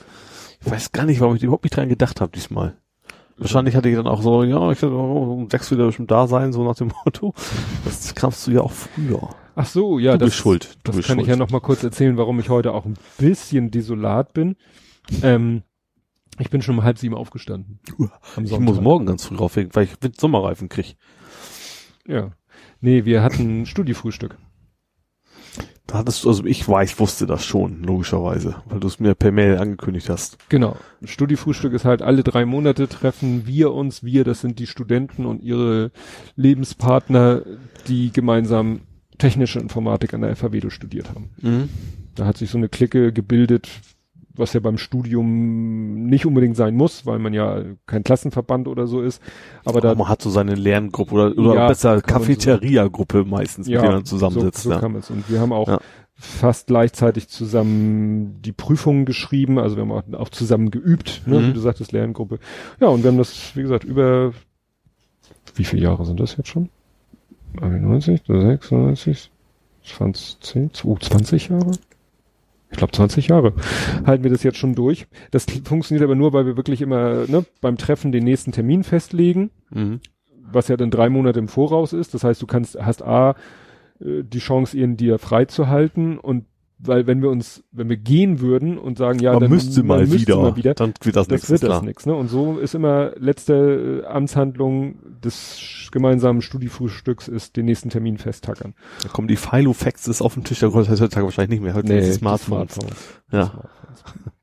Ich 0.66 0.70
weiß 0.72 0.92
gar 0.92 1.06
nicht, 1.06 1.22
warum 1.22 1.36
ich 1.36 1.44
überhaupt 1.44 1.64
nicht 1.64 1.76
dran 1.78 1.90
gedacht 1.90 2.20
habe 2.22 2.32
diesmal. 2.34 2.76
Wahrscheinlich 3.38 3.76
hatte 3.76 3.90
ich 3.90 3.96
dann 3.96 4.08
auch 4.08 4.22
so, 4.22 4.44
ja, 4.44 4.70
ich 4.72 4.82
werde 4.82 4.96
um 4.96 5.50
sechs 5.50 5.72
wieder 5.72 5.86
bestimmt 5.88 6.12
da 6.12 6.28
sein, 6.28 6.54
so 6.54 6.64
nach 6.64 6.76
dem 6.76 6.92
Motto. 7.06 7.34
Das 7.84 8.14
kamst 8.14 8.46
du 8.48 8.52
ja 8.52 8.62
auch 8.62 8.72
früher. 8.72 9.30
Ach 9.56 9.66
so, 9.66 10.00
ja, 10.00 10.14
du 10.14 10.20
das, 10.20 10.30
bist 10.30 10.38
schuld. 10.38 10.78
Du 10.84 10.92
das 10.92 10.96
bist 10.98 11.08
kann 11.08 11.18
schuld. 11.18 11.28
ich 11.28 11.30
ja 11.30 11.36
noch 11.36 11.50
mal 11.50 11.60
kurz 11.60 11.84
erzählen, 11.84 12.18
warum 12.18 12.40
ich 12.40 12.50
heute 12.50 12.74
auch 12.74 12.86
ein 12.86 12.96
bisschen 13.18 13.72
desolat 13.72 14.34
bin. 14.34 14.56
Ähm, 15.22 15.64
ich 16.40 16.50
bin 16.50 16.62
schon 16.62 16.78
um 16.78 16.84
halb 16.84 16.98
sieben 16.98 17.16
aufgestanden. 17.16 17.80
Ich 18.42 18.60
muss 18.60 18.82
morgen 18.82 19.06
ganz 19.06 19.26
früh 19.26 19.36
raufwegen, 19.36 19.76
weil 19.76 19.86
ich 19.86 20.02
mit 20.02 20.20
Sommerreifen 20.20 20.70
krieg. 20.70 20.96
Ja. 22.08 22.32
Nee, 22.82 23.06
wir 23.06 23.22
hatten 23.22 23.66
Studiefrühstück. 23.66 24.38
Da 25.86 26.00
hattest 26.00 26.24
du, 26.24 26.30
also 26.30 26.46
ich 26.46 26.68
weiß, 26.68 27.00
wusste 27.00 27.28
das 27.28 27.46
schon, 27.46 27.84
logischerweise, 27.84 28.56
weil 28.66 28.80
du 28.80 28.88
es 28.88 29.00
mir 29.00 29.16
per 29.16 29.32
Mail 29.32 29.58
angekündigt 29.58 30.10
hast. 30.10 30.38
Genau. 30.50 30.78
Studiefrühstück 31.04 31.74
ist 31.74 31.86
halt 31.86 32.02
alle 32.02 32.24
drei 32.24 32.46
Monate 32.46 32.88
treffen 32.88 33.46
wir 33.46 33.74
uns, 33.74 34.04
wir, 34.04 34.24
das 34.24 34.42
sind 34.42 34.60
die 34.60 34.68
Studenten 34.68 35.26
und 35.26 35.44
ihre 35.44 35.92
Lebenspartner, 36.36 37.44
die 37.88 38.12
gemeinsam 38.12 38.82
technische 39.24 39.60
Informatik 39.60 40.14
an 40.14 40.22
der 40.22 40.36
FAW 40.36 40.70
studiert 40.70 41.10
haben. 41.10 41.30
Mhm. 41.42 41.70
Da 42.16 42.26
hat 42.26 42.38
sich 42.38 42.50
so 42.50 42.58
eine 42.58 42.70
Clique 42.70 43.12
gebildet, 43.14 43.70
was 44.36 44.54
ja 44.54 44.60
beim 44.60 44.78
Studium 44.78 46.06
nicht 46.06 46.26
unbedingt 46.26 46.56
sein 46.58 46.76
muss, 46.76 47.06
weil 47.06 47.20
man 47.20 47.34
ja 47.34 47.64
kein 47.86 48.04
Klassenverband 48.04 48.68
oder 48.68 48.88
so 48.88 49.02
ist. 49.02 49.22
Aber 49.64 49.80
da 49.80 49.92
Aber 49.92 50.00
man 50.00 50.10
hat 50.10 50.22
so 50.22 50.30
seine 50.30 50.56
Lerngruppe 50.56 51.14
oder, 51.14 51.38
oder 51.38 51.56
Ja, 51.56 51.68
besser 51.68 52.02
Cafeteria-Gruppe 52.02 53.26
meistens, 53.26 53.68
mit 53.68 53.76
der 53.82 53.92
man 53.92 54.06
zusammensitzt. 54.06 54.64
So, 54.64 54.72
so 54.72 54.76
ja. 54.80 54.98
es. 54.98 55.10
Und 55.12 55.30
wir 55.30 55.40
haben 55.40 55.54
auch 55.54 55.68
Ja. 55.68 55.80
fast 56.16 56.68
gleichzeitig 56.68 57.28
zusammen 57.30 58.42
die 58.42 58.52
Prüfungen 58.52 59.06
geschrieben, 59.06 59.60
also 59.60 59.76
wir 59.78 59.82
haben 59.82 59.92
auch, 59.92 60.04
auch 60.20 60.30
zusammen 60.30 60.72
geübt, 60.72 61.22
ne, 61.26 61.40
Mhm. 61.40 61.48
wie 61.50 61.54
du 61.54 61.60
sagtest, 61.60 61.92
Lerngruppe. 61.92 62.40
Ja, 62.80 62.88
und 62.88 63.04
wir 63.04 63.12
haben 63.12 63.18
das, 63.18 63.56
wie 63.56 63.62
gesagt, 63.62 63.84
über 63.84 64.34
wie 65.56 65.64
viele 65.64 65.84
Jahre 65.84 66.06
sind 66.06 66.20
das 66.20 66.38
jetzt 66.38 66.50
schon? 66.50 66.70
91, 67.62 68.22
96, 68.26 69.32
20, 69.84 70.86
oh, 70.86 70.98
20 70.98 71.50
Jahre? 71.50 71.72
Ich 72.72 72.78
glaube 72.78 72.92
20 72.94 73.28
Jahre 73.28 73.54
halten 74.06 74.24
wir 74.24 74.32
das 74.32 74.42
jetzt 74.42 74.58
schon 74.58 74.74
durch. 74.74 75.06
Das 75.30 75.46
funktioniert 75.64 76.04
aber 76.04 76.16
nur, 76.16 76.34
weil 76.34 76.48
wir 76.48 76.58
wirklich 76.58 76.82
immer 76.82 77.28
ne, 77.28 77.46
beim 77.62 77.78
Treffen 77.78 78.12
den 78.12 78.24
nächsten 78.24 78.52
Termin 78.52 78.84
festlegen 78.84 79.52
Mhm. 79.70 80.00
was 80.52 80.68
ja 80.68 80.78
dann 80.78 80.92
drei 80.92 81.10
Monate 81.10 81.40
im 81.40 81.48
Voraus 81.48 81.94
ist. 81.94 82.14
Das 82.14 82.24
heißt, 82.24 82.42
du 82.42 82.48
kannst, 82.48 82.78
hast 82.80 83.04
A, 83.04 83.36
äh, 84.00 84.24
die 84.24 84.40
Chance, 84.40 84.78
ihn 84.78 84.98
dir 84.98 85.20
freizuhalten 85.20 86.18
und 86.18 86.46
weil 86.86 87.08
wenn 87.08 87.22
wir 87.22 87.30
uns, 87.30 87.64
wenn 87.72 87.90
wir 87.90 87.98
gehen 87.98 88.40
würden 88.40 88.78
und 88.78 88.98
sagen, 88.98 89.20
ja, 89.20 89.34
man 89.34 89.42
dann 89.42 89.50
müsste 89.50 89.84
man 89.84 90.00
mal, 90.00 90.08
müsste 90.08 90.20
wieder, 90.20 90.42
mal 90.42 90.56
wieder, 90.56 90.74
dann 90.74 90.94
wird 91.02 91.16
das, 91.16 91.28
das 91.28 91.50
nichts, 91.50 91.50
wird 91.50 91.64
das 91.64 91.82
nichts. 91.82 92.06
Ne? 92.06 92.14
Und 92.14 92.30
so 92.30 92.58
ist 92.58 92.76
immer 92.76 93.12
letzte 93.18 94.04
äh, 94.04 94.08
Amtshandlung 94.08 94.96
des 95.24 95.90
gemeinsamen 95.92 96.42
Studiefrühstücks 96.42 97.28
ist 97.28 97.56
den 97.56 97.66
nächsten 97.66 97.90
Termin 97.90 98.18
festtackern. 98.18 98.74
Da 99.02 99.10
kommen 99.10 99.28
die 99.28 99.36
Filofaxes 99.36 100.22
auf 100.22 100.34
den 100.34 100.44
Tisch, 100.44 100.60
da 100.60 100.70
kommt 100.70 100.88
das 100.88 101.02
heutzutage 101.02 101.26
wahrscheinlich 101.26 101.60
nicht 101.60 101.64
mehr. 101.64 101.74
Heute 101.74 101.88
sind 101.88 102.00
die 102.00 102.12
Smartphones. 102.12 102.74
Smartphones. 102.74 103.22
Ja. 103.32 103.46
Smartphones. 103.46 104.34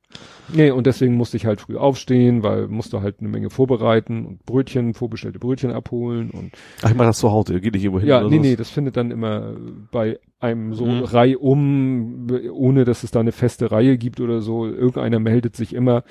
Nee, 0.52 0.70
und 0.70 0.86
deswegen 0.86 1.14
musste 1.14 1.36
ich 1.36 1.46
halt 1.46 1.60
früh 1.60 1.76
aufstehen, 1.76 2.42
weil 2.42 2.68
musste 2.68 3.02
halt 3.02 3.20
eine 3.20 3.28
Menge 3.28 3.50
vorbereiten 3.50 4.26
und 4.26 4.44
Brötchen, 4.44 4.94
vorbestellte 4.94 5.38
Brötchen 5.38 5.70
abholen 5.70 6.30
und 6.30 6.52
Ach, 6.82 6.90
ich 6.90 6.96
mach 6.96 7.06
das 7.06 7.18
zu 7.18 7.30
Hause, 7.30 7.60
geht 7.60 7.74
nicht 7.74 7.84
irgendwo 7.84 8.00
hin 8.00 8.08
Ja, 8.08 8.23
nee, 8.23 8.36
so. 8.36 8.42
nee, 8.42 8.56
das 8.56 8.70
findet 8.70 8.96
dann 8.96 9.10
immer 9.10 9.55
bei 9.90 10.18
einem 10.40 10.74
so 10.74 10.86
Mhm. 10.86 11.05
reihum, 11.05 12.26
ohne 12.52 12.84
dass 12.84 13.02
es 13.05 13.10
da 13.10 13.20
eine 13.20 13.32
feste 13.32 13.70
Reihe 13.70 13.98
gibt 13.98 14.20
oder 14.20 14.40
so. 14.40 14.66
Irgendeiner 14.66 15.18
meldet 15.20 15.56
sich 15.56 15.74
immer. 15.74 16.02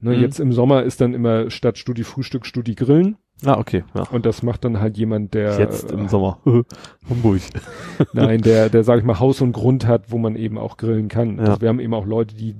Ne, 0.00 0.16
Mhm. 0.16 0.22
Jetzt 0.22 0.40
im 0.40 0.52
Sommer 0.52 0.82
ist 0.82 1.00
dann 1.00 1.14
immer 1.14 1.50
statt 1.50 1.78
Studi 1.78 2.04
Frühstück 2.04 2.46
Studi 2.46 2.74
Grillen 2.74 3.16
Ah, 3.44 3.58
okay, 3.58 3.84
ja. 3.94 4.02
und 4.10 4.26
das 4.26 4.42
macht 4.42 4.64
dann 4.64 4.80
halt 4.80 4.96
jemand, 4.98 5.32
der 5.34 5.58
Jetzt 5.58 5.90
im 5.92 6.06
äh, 6.06 6.08
Sommer. 6.08 6.38
Hamburg. 7.08 7.40
nein, 8.14 8.40
der, 8.40 8.68
der 8.70 8.82
sag 8.84 8.98
ich 8.98 9.04
mal 9.04 9.18
Haus 9.20 9.40
und 9.40 9.52
Grund 9.52 9.86
hat, 9.86 10.10
wo 10.10 10.18
man 10.18 10.36
eben 10.36 10.58
auch 10.58 10.76
grillen 10.76 11.08
kann. 11.08 11.36
Ja. 11.36 11.44
Also 11.44 11.60
wir 11.60 11.68
haben 11.68 11.80
eben 11.80 11.94
auch 11.94 12.06
Leute, 12.06 12.34
die 12.34 12.56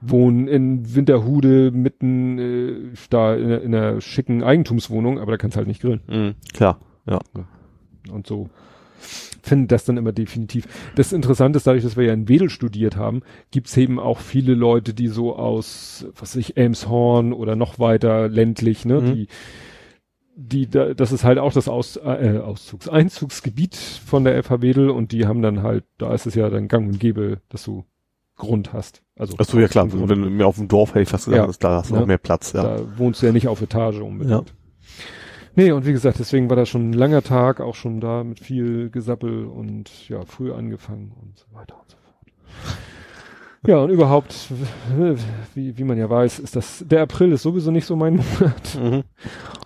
wohnen 0.00 0.48
in 0.48 0.94
Winterhude 0.94 1.70
mitten 1.72 2.38
äh, 2.38 2.74
da 3.10 3.34
in, 3.34 3.44
einer- 3.44 3.60
in 3.62 3.74
einer 3.74 4.00
schicken 4.00 4.42
Eigentumswohnung, 4.42 5.18
aber 5.20 5.32
da 5.32 5.36
kannst 5.36 5.56
halt 5.56 5.66
nicht 5.68 5.82
grillen. 5.82 6.00
Mhm, 6.08 6.34
klar, 6.54 6.78
ja. 7.08 7.18
und 8.12 8.26
so. 8.26 8.48
Finde 9.42 9.66
das 9.68 9.84
dann 9.84 9.96
immer 9.96 10.12
definitiv. 10.12 10.66
Das 10.96 11.12
Interessante 11.12 11.56
ist, 11.56 11.66
dadurch, 11.66 11.82
dass 11.84 11.96
wir 11.96 12.04
ja 12.04 12.12
in 12.12 12.28
Wedel 12.28 12.50
studiert 12.50 12.96
haben, 12.96 13.22
gibt's 13.50 13.76
eben 13.76 13.98
auch 13.98 14.18
viele 14.18 14.54
Leute, 14.54 14.94
die 14.94 15.08
so 15.08 15.36
aus, 15.36 16.06
was 16.18 16.30
weiß 16.32 16.36
ich, 16.36 16.56
Elmshorn 16.56 17.32
oder 17.32 17.56
noch 17.56 17.78
weiter 17.78 18.28
ländlich, 18.28 18.84
ne, 18.84 19.00
Mhm. 19.00 19.14
die, 19.14 19.28
die, 20.36 20.66
da, 20.70 20.94
das 20.94 21.12
ist 21.12 21.24
halt 21.24 21.38
auch 21.38 21.52
das 21.52 21.68
Aus, 21.68 21.96
äh, 21.96 22.40
Auszugs, 22.42 22.88
Einzugsgebiet 22.88 23.76
von 23.76 24.24
der 24.24 24.42
FH 24.42 24.62
Wedel 24.62 24.88
und 24.90 25.12
die 25.12 25.26
haben 25.26 25.42
dann 25.42 25.62
halt, 25.62 25.84
da 25.98 26.14
ist 26.14 26.26
es 26.26 26.34
ja 26.34 26.48
dann 26.48 26.68
gang 26.68 26.88
und 26.88 26.98
gäbe, 27.00 27.38
dass 27.50 27.64
du 27.64 27.84
Grund 28.36 28.72
hast. 28.72 29.02
Also, 29.18 29.34
Ach 29.38 29.44
so, 29.44 29.60
ja 29.60 29.68
klar, 29.68 29.92
wenn 29.92 30.22
du 30.22 30.30
mir 30.30 30.46
auf 30.46 30.56
dem 30.56 30.66
Dorf 30.66 30.90
hätte 30.90 31.02
ich 31.02 31.08
fast 31.10 31.26
gesagt, 31.26 31.44
Ja. 31.44 31.50
ist 31.50 31.60
klar, 31.60 31.76
hast 31.78 31.90
du 31.90 31.94
Ja. 31.94 32.00
noch 32.00 32.06
mehr 32.06 32.16
Platz, 32.16 32.54
ja. 32.54 32.62
Da 32.62 32.98
wohnst 32.98 33.20
du 33.20 33.26
ja 33.26 33.32
nicht 33.32 33.48
auf 33.48 33.60
Etage 33.60 34.00
unbedingt. 34.00 34.48
Ja. 34.48 34.54
Nee, 35.60 35.72
und 35.72 35.84
wie 35.84 35.92
gesagt, 35.92 36.18
deswegen 36.18 36.48
war 36.48 36.56
das 36.56 36.70
schon 36.70 36.88
ein 36.88 36.94
langer 36.94 37.20
Tag, 37.20 37.60
auch 37.60 37.74
schon 37.74 38.00
da 38.00 38.24
mit 38.24 38.40
viel 38.40 38.88
Gesappel 38.88 39.44
und 39.44 40.08
ja, 40.08 40.24
früh 40.24 40.54
angefangen 40.54 41.12
und 41.20 41.38
so 41.38 41.44
weiter 41.52 41.78
und 41.78 41.90
so 41.90 41.98
fort. 41.98 42.78
Ja, 43.66 43.76
und 43.80 43.90
überhaupt, 43.90 44.34
wie, 45.54 45.76
wie 45.76 45.84
man 45.84 45.98
ja 45.98 46.08
weiß, 46.08 46.38
ist 46.38 46.56
das, 46.56 46.82
der 46.88 47.02
April 47.02 47.32
ist 47.32 47.42
sowieso 47.42 47.70
nicht 47.72 47.84
so 47.84 47.94
mein 47.94 48.16
Monat. 48.16 48.78
Mhm. 48.80 49.02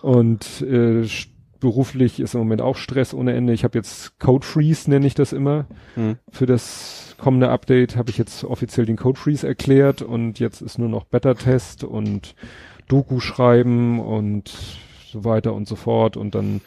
Und 0.03 0.63
äh, 0.63 1.07
beruflich 1.61 2.19
ist 2.19 2.35
im 2.35 2.41
Moment 2.41 2.61
auch 2.61 2.77
Stress 2.77 3.15
ohne 3.15 3.33
Ende. 3.35 3.53
Ich 3.53 3.63
habe 3.63 3.79
jetzt 3.79 4.19
Code 4.19 4.45
Freeze, 4.45 4.91
nenne 4.91 5.07
ich 5.07 5.15
das 5.15 5.33
immer. 5.33 5.67
Mhm. 5.95 6.17
Für 6.29 6.47
das 6.47 7.15
kommende 7.19 7.51
Update 7.51 7.97
habe 7.97 8.11
ich 8.11 8.19
jetzt 8.19 8.43
offiziell 8.43 8.85
den 8.85 8.97
Code 8.97 9.21
Freeze 9.21 9.47
erklärt 9.47 10.03
und 10.03 10.41
jetzt 10.41 10.61
ist 10.61 10.77
nur 10.77 10.89
noch 10.89 11.05
Beta-Test 11.05 11.85
und 11.85 12.35
Doku 12.89 13.21
schreiben 13.21 14.01
und 14.01 14.53
so 15.15 15.25
weiter 15.25 15.55
und 15.55 15.67
so 15.67 15.77
fort. 15.77 16.17
Und 16.19 16.35
dann 16.35 16.61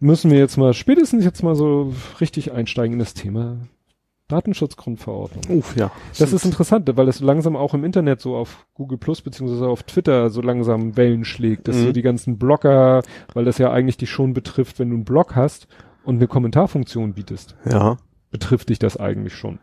müssen 0.00 0.30
wir 0.30 0.38
jetzt 0.38 0.56
mal 0.56 0.72
spätestens 0.72 1.24
jetzt 1.24 1.42
mal 1.42 1.54
so 1.54 1.92
richtig 2.20 2.52
einsteigen 2.52 2.94
in 2.94 2.98
das 2.98 3.12
Thema 3.14 3.58
Datenschutzgrundverordnung. 4.28 5.58
Uff, 5.58 5.76
ja. 5.76 5.90
Das 6.18 6.32
ist 6.32 6.44
interessant, 6.44 6.90
weil 6.96 7.06
das 7.06 7.20
langsam 7.20 7.54
auch 7.56 7.74
im 7.74 7.84
Internet 7.84 8.20
so 8.20 8.34
auf 8.36 8.66
Google 8.74 8.98
Plus 8.98 9.22
beziehungsweise 9.22 9.68
auf 9.68 9.82
Twitter 9.84 10.30
so 10.30 10.40
langsam 10.40 10.96
Wellen 10.96 11.24
schlägt, 11.24 11.68
dass 11.68 11.76
Mhm. 11.76 11.84
so 11.84 11.92
die 11.92 12.02
ganzen 12.02 12.38
Blogger, 12.38 13.02
weil 13.34 13.44
das 13.44 13.58
ja 13.58 13.70
eigentlich 13.70 13.96
dich 13.96 14.10
schon 14.10 14.32
betrifft, 14.34 14.78
wenn 14.78 14.88
du 14.90 14.96
einen 14.96 15.04
Blog 15.04 15.36
hast 15.36 15.68
und 16.04 16.16
eine 16.16 16.26
Kommentarfunktion 16.26 17.14
bietest, 17.14 17.56
Ja. 17.70 17.98
betrifft 18.30 18.68
dich 18.68 18.78
das 18.80 18.96
eigentlich 18.96 19.34
schon. 19.34 19.58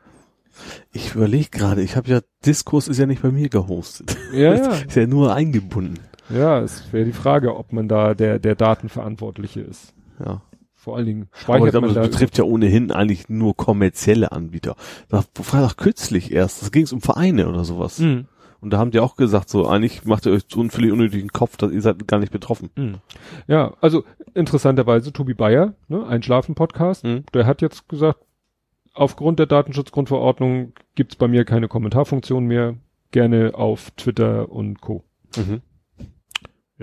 Ich 0.92 1.16
überlege 1.16 1.50
gerade, 1.50 1.82
ich 1.82 1.96
habe 1.98 2.10
ja, 2.10 2.22
Diskurs 2.46 2.88
ist 2.88 3.00
ja 3.00 3.06
nicht 3.06 3.22
bei 3.22 3.32
mir 3.32 3.50
gehostet. 3.50 4.16
Ja, 4.34 4.54
ja. 4.56 4.72
Ist 4.76 4.96
ja 4.96 5.08
nur 5.08 5.34
eingebunden. 5.34 6.00
Ja, 6.34 6.60
es 6.62 6.92
wäre 6.94 7.06
die 7.06 7.14
Frage, 7.14 7.56
ob 7.56 7.74
man 7.74 7.88
da 7.88 8.14
der, 8.14 8.40
der 8.40 8.56
Datenverantwortliche 8.56 9.62
ist. 9.62 9.94
Ja. 10.24 10.42
Vor 10.76 10.98
allen 10.98 11.06
Dingen 11.06 11.22
Aber 11.32 11.36
ich 11.38 11.42
speichert 11.42 11.72
glaube, 11.72 11.88
das 11.88 11.96
da. 11.96 12.02
betrifft 12.02 12.38
ja 12.38 12.44
ohnehin 12.44 12.92
eigentlich 12.92 13.30
nur 13.30 13.56
kommerzielle 13.56 14.32
Anbieter. 14.34 14.76
Das 15.10 15.28
war 15.54 15.62
doch 15.62 15.78
kürzlich 15.78 16.32
erst, 16.32 16.62
da 16.64 16.68
ging 16.70 16.84
es 16.84 16.92
um 16.92 17.00
Vereine 17.02 17.48
oder 17.48 17.64
sowas. 17.64 18.00
Mhm. 18.00 18.26
Und 18.60 18.72
da 18.72 18.78
haben 18.80 18.92
die 18.92 19.00
auch 19.00 19.16
gesagt, 19.16 19.50
so 19.50 19.68
eigentlich 19.68 20.06
macht 20.06 20.26
ihr 20.26 20.32
euch 20.34 20.44
so 20.50 20.60
einen 20.62 20.72
völlig 20.72 20.92
unnötigen 20.92 21.30
Kopf, 21.30 21.58
dass 21.58 21.72
ihr 21.72 21.82
seid 21.82 22.06
gar 22.08 22.20
nicht 22.20 22.32
betroffen. 22.32 22.70
Mhm. 22.76 22.96
Ja, 23.48 23.74
also 23.82 24.04
interessanterweise 24.34 25.12
Tobi 25.14 25.34
Bayer, 25.34 25.74
ne, 25.90 26.06
Einschlafen-Podcast, 26.06 27.04
Mhm. 27.06 27.24
der 27.34 27.46
hat 27.46 27.62
jetzt 27.62 27.88
gesagt, 27.90 28.20
aufgrund 28.94 29.40
der 29.40 29.46
Datenschutzgrundverordnung 29.48 30.74
gibt's 30.96 31.16
bei 31.16 31.28
mir 31.28 31.46
keine 31.46 31.68
Kommentarfunktion 31.68 32.46
mehr. 32.46 32.76
Gerne 33.12 33.52
auf 33.54 33.92
Twitter 33.92 34.52
und 34.52 34.82
Co. 34.82 35.04
Mhm. 35.38 35.62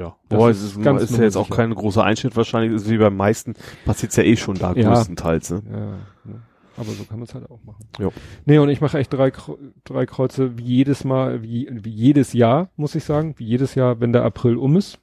Ja, 0.00 0.16
Wobei, 0.31 0.50
ist 0.50 0.62
es 0.62 0.76
ist, 0.76 0.83
ganz 0.83 1.02
ist 1.02 1.16
ja 1.16 1.24
jetzt 1.24 1.36
auch 1.36 1.50
kein 1.50 1.74
großer 1.74 2.02
Einschnitt 2.02 2.34
wahrscheinlich, 2.36 2.72
ist 2.72 2.88
wie 2.88 2.97
beim 2.99 3.16
meisten, 3.16 3.54
passiert's 3.84 4.16
ja 4.16 4.22
eh 4.22 4.36
schon 4.36 4.56
da 4.56 4.72
Ja. 4.72 4.88
größtenteils. 4.94 5.50
Ne? 5.50 5.62
Ja, 5.70 5.78
ne? 6.33 6.40
aber 6.76 6.90
so 6.92 7.04
kann 7.04 7.18
man 7.18 7.24
es 7.28 7.34
halt 7.34 7.50
auch 7.50 7.62
machen. 7.65 7.84
Jo. 7.99 8.12
Nee, 8.47 8.58
und 8.58 8.70
ich 8.70 8.81
mache 8.81 8.99
echt 8.99 9.12
drei, 9.12 9.31
drei 9.84 10.06
Kreuze 10.06 10.56
wie 10.56 10.62
jedes 10.65 11.04
Mal, 11.04 11.42
wie, 11.42 11.68
wie 11.70 11.90
jedes 11.90 12.33
Jahr, 12.33 12.70
muss 12.76 12.94
ich 12.94 13.04
sagen, 13.04 13.34
wie 13.36 13.44
jedes 13.44 13.74
Jahr, 13.74 14.00
wenn 14.00 14.12
der 14.15 14.24
April 14.24 14.56
um 14.56 14.76
ist. 14.76 14.99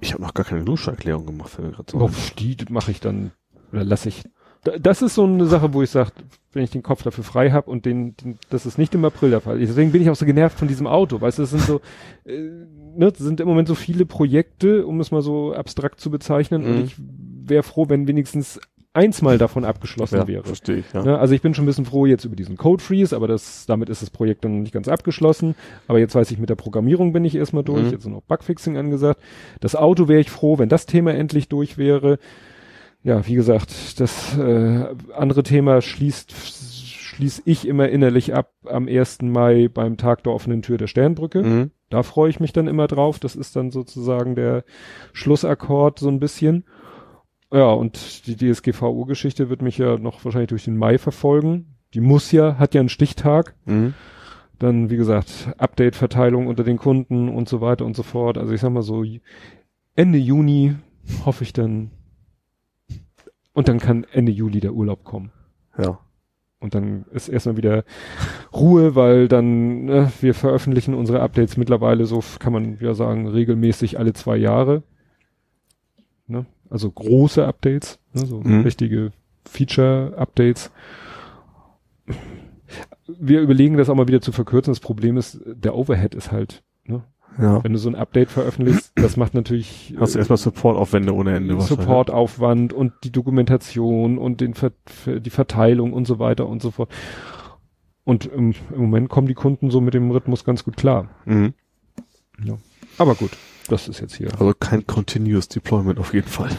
Ich 0.00 0.12
habe 0.12 0.22
noch 0.22 0.34
gar 0.34 0.44
keine 0.46 0.64
Duscherklärung 0.64 1.26
gemacht, 1.26 1.50
fällt 1.50 1.68
mir 1.68 1.74
grad 1.74 1.90
so 1.90 1.98
Oh, 1.98 2.06
ein. 2.06 2.14
die 2.38 2.56
mache 2.70 2.90
ich 2.92 3.00
dann, 3.00 3.32
oder 3.72 3.84
lasse 3.84 4.08
ich 4.08 4.22
da- 4.64 4.78
das 4.78 5.02
ist 5.02 5.16
so 5.16 5.24
eine 5.24 5.46
Sache, 5.46 5.74
wo 5.74 5.82
ich 5.82 5.90
sage, 5.90 6.10
wenn 6.52 6.62
ich 6.62 6.70
den 6.70 6.84
Kopf 6.84 7.02
dafür 7.02 7.24
frei 7.24 7.50
habe 7.50 7.68
und 7.68 7.84
den, 7.84 8.16
den, 8.16 8.38
das 8.50 8.64
ist 8.66 8.78
nicht 8.78 8.94
im 8.94 9.04
April 9.04 9.30
der 9.30 9.40
Fall. 9.40 9.58
Deswegen 9.58 9.90
bin 9.90 10.02
ich 10.02 10.10
auch 10.10 10.14
so 10.14 10.24
genervt 10.26 10.56
von 10.56 10.68
diesem 10.68 10.86
Auto, 10.86 11.20
weißt 11.20 11.38
du, 11.38 11.42
das 11.42 11.50
sind 11.50 11.62
so, 11.62 11.80
äh, 12.24 12.48
ne, 12.96 13.12
sind 13.16 13.40
im 13.40 13.48
Moment 13.48 13.68
so 13.68 13.74
viele 13.74 14.06
Projekte, 14.06 14.86
um 14.86 15.00
es 15.00 15.10
mal 15.10 15.22
so 15.22 15.52
abstrakt 15.54 16.00
zu 16.00 16.10
bezeichnen. 16.10 16.64
Und 16.64 16.76
Mhm. 16.78 16.84
ich 16.84 16.96
wäre 17.44 17.62
froh, 17.62 17.86
wenn 17.88 18.06
wenigstens 18.06 18.60
eins 18.94 19.22
mal 19.22 19.38
davon 19.38 19.64
abgeschlossen 19.64 20.16
Ja, 20.16 20.28
wäre. 20.28 20.44
verstehe 20.44 20.76
ich, 20.76 20.92
ja. 20.92 21.02
Ne, 21.02 21.18
also 21.18 21.34
ich 21.34 21.40
bin 21.40 21.54
schon 21.54 21.64
ein 21.64 21.66
bisschen 21.66 21.86
froh 21.86 22.04
jetzt 22.04 22.26
über 22.26 22.36
diesen 22.36 22.58
Code 22.58 22.82
Freeze, 22.82 23.16
aber 23.16 23.26
das, 23.26 23.64
damit 23.66 23.88
ist 23.88 24.02
das 24.02 24.10
Projekt 24.10 24.44
dann 24.44 24.56
noch 24.56 24.60
nicht 24.62 24.74
ganz 24.74 24.86
abgeschlossen. 24.86 25.54
Aber 25.88 25.98
jetzt 25.98 26.14
weiß 26.14 26.30
ich, 26.30 26.38
mit 26.38 26.50
der 26.50 26.56
Programmierung 26.56 27.12
bin 27.14 27.24
ich 27.24 27.34
erstmal 27.34 27.64
durch. 27.64 27.86
Mhm. 27.86 27.90
Jetzt 27.92 28.02
sind 28.02 28.12
noch 28.12 28.22
Bugfixing 28.22 28.76
angesagt. 28.76 29.20
Das 29.60 29.74
Auto 29.76 30.08
wäre 30.08 30.20
ich 30.20 30.30
froh, 30.30 30.58
wenn 30.58 30.68
das 30.68 30.84
Thema 30.86 31.14
endlich 31.14 31.48
durch 31.48 31.78
wäre. 31.78 32.18
Ja, 33.04 33.26
wie 33.26 33.34
gesagt, 33.34 33.98
das 34.00 34.36
äh, 34.38 34.84
andere 35.16 35.42
Thema 35.42 35.80
schließt 35.80 36.30
schließe 37.12 37.42
ich 37.44 37.68
immer 37.68 37.88
innerlich 37.88 38.34
ab 38.34 38.52
am 38.64 38.88
1. 38.88 39.22
Mai 39.22 39.68
beim 39.68 39.96
Tag 39.96 40.24
der 40.24 40.32
offenen 40.32 40.62
Tür 40.62 40.78
der 40.78 40.86
Sternbrücke. 40.86 41.42
Mhm. 41.42 41.70
Da 41.90 42.02
freue 42.02 42.30
ich 42.30 42.40
mich 42.40 42.52
dann 42.52 42.68
immer 42.68 42.86
drauf. 42.86 43.18
Das 43.18 43.36
ist 43.36 43.54
dann 43.54 43.70
sozusagen 43.70 44.34
der 44.34 44.64
Schlussakkord 45.12 45.98
so 45.98 46.08
ein 46.08 46.20
bisschen. 46.20 46.64
Ja, 47.52 47.70
und 47.70 48.26
die 48.26 48.36
DSGVO-Geschichte 48.36 49.50
wird 49.50 49.60
mich 49.60 49.76
ja 49.76 49.98
noch 49.98 50.24
wahrscheinlich 50.24 50.48
durch 50.48 50.64
den 50.64 50.78
Mai 50.78 50.96
verfolgen. 50.96 51.76
Die 51.92 52.00
muss 52.00 52.32
ja, 52.32 52.58
hat 52.58 52.74
ja 52.74 52.80
einen 52.80 52.88
Stichtag. 52.88 53.54
Mhm. 53.66 53.92
Dann, 54.58 54.88
wie 54.88 54.96
gesagt, 54.96 55.52
Update-Verteilung 55.58 56.46
unter 56.46 56.64
den 56.64 56.78
Kunden 56.78 57.28
und 57.28 57.46
so 57.48 57.60
weiter 57.60 57.84
und 57.84 57.94
so 57.94 58.02
fort. 58.02 58.38
Also 58.38 58.54
ich 58.54 58.60
sag 58.62 58.70
mal 58.70 58.82
so, 58.82 59.04
Ende 59.94 60.18
Juni 60.18 60.76
hoffe 61.26 61.44
ich 61.44 61.52
dann. 61.52 61.90
Und 63.52 63.68
dann 63.68 63.80
kann 63.80 64.06
Ende 64.12 64.32
Juli 64.32 64.60
der 64.60 64.72
Urlaub 64.72 65.04
kommen. 65.04 65.30
Ja. 65.76 65.98
Und 66.62 66.74
dann 66.74 67.04
ist 67.12 67.28
erstmal 67.28 67.56
wieder 67.56 67.84
Ruhe, 68.52 68.94
weil 68.94 69.26
dann, 69.28 69.84
ne, 69.84 70.12
wir 70.20 70.32
veröffentlichen 70.32 70.94
unsere 70.94 71.20
Updates 71.20 71.56
mittlerweile 71.56 72.06
so, 72.06 72.22
kann 72.38 72.52
man 72.52 72.78
ja 72.80 72.94
sagen, 72.94 73.26
regelmäßig 73.26 73.98
alle 73.98 74.12
zwei 74.12 74.36
Jahre. 74.36 74.82
Ne? 76.28 76.46
Also 76.70 76.90
große 76.90 77.44
Updates, 77.44 77.98
ne? 78.14 78.24
so 78.26 78.40
Mhm. 78.40 78.62
richtige 78.62 79.10
Feature-Updates. 79.44 80.70
Wir 83.06 83.40
überlegen 83.40 83.76
das 83.76 83.90
auch 83.90 83.94
mal 83.96 84.08
wieder 84.08 84.20
zu 84.20 84.32
verkürzen. 84.32 84.70
Das 84.70 84.80
Problem 84.80 85.16
ist, 85.16 85.40
der 85.44 85.74
Overhead 85.74 86.14
ist 86.14 86.30
halt? 86.32 86.62
Ja. 87.38 87.64
wenn 87.64 87.72
du 87.72 87.78
so 87.78 87.88
ein 87.88 87.94
Update 87.94 88.30
veröffentlichst, 88.30 88.92
das 88.94 89.16
macht 89.16 89.32
natürlich 89.34 89.94
Hast 89.98 90.14
du 90.14 90.18
erstmal 90.18 90.36
Supportaufwände 90.36 91.14
ohne 91.14 91.34
Ende. 91.34 91.58
Supportaufwand 91.60 92.72
und 92.72 92.92
die 93.04 93.10
Dokumentation 93.12 94.18
und 94.18 94.40
den 94.40 94.54
Ver 94.54 94.72
die 95.06 95.30
Verteilung 95.30 95.92
und 95.92 96.06
so 96.06 96.18
weiter 96.18 96.46
und 96.46 96.60
so 96.60 96.70
fort. 96.70 96.90
Und 98.04 98.26
im, 98.26 98.54
im 98.74 98.80
Moment 98.80 99.08
kommen 99.08 99.28
die 99.28 99.34
Kunden 99.34 99.70
so 99.70 99.80
mit 99.80 99.94
dem 99.94 100.10
Rhythmus 100.10 100.44
ganz 100.44 100.64
gut 100.64 100.76
klar. 100.76 101.08
Mhm. 101.24 101.54
Aber 102.98 103.14
gut, 103.14 103.30
das 103.68 103.88
ist 103.88 104.00
jetzt 104.00 104.14
hier. 104.16 104.28
Also 104.38 104.52
kein 104.58 104.86
Continuous 104.86 105.48
Deployment 105.48 105.98
auf 105.98 106.12
jeden 106.12 106.28
Fall. 106.28 106.50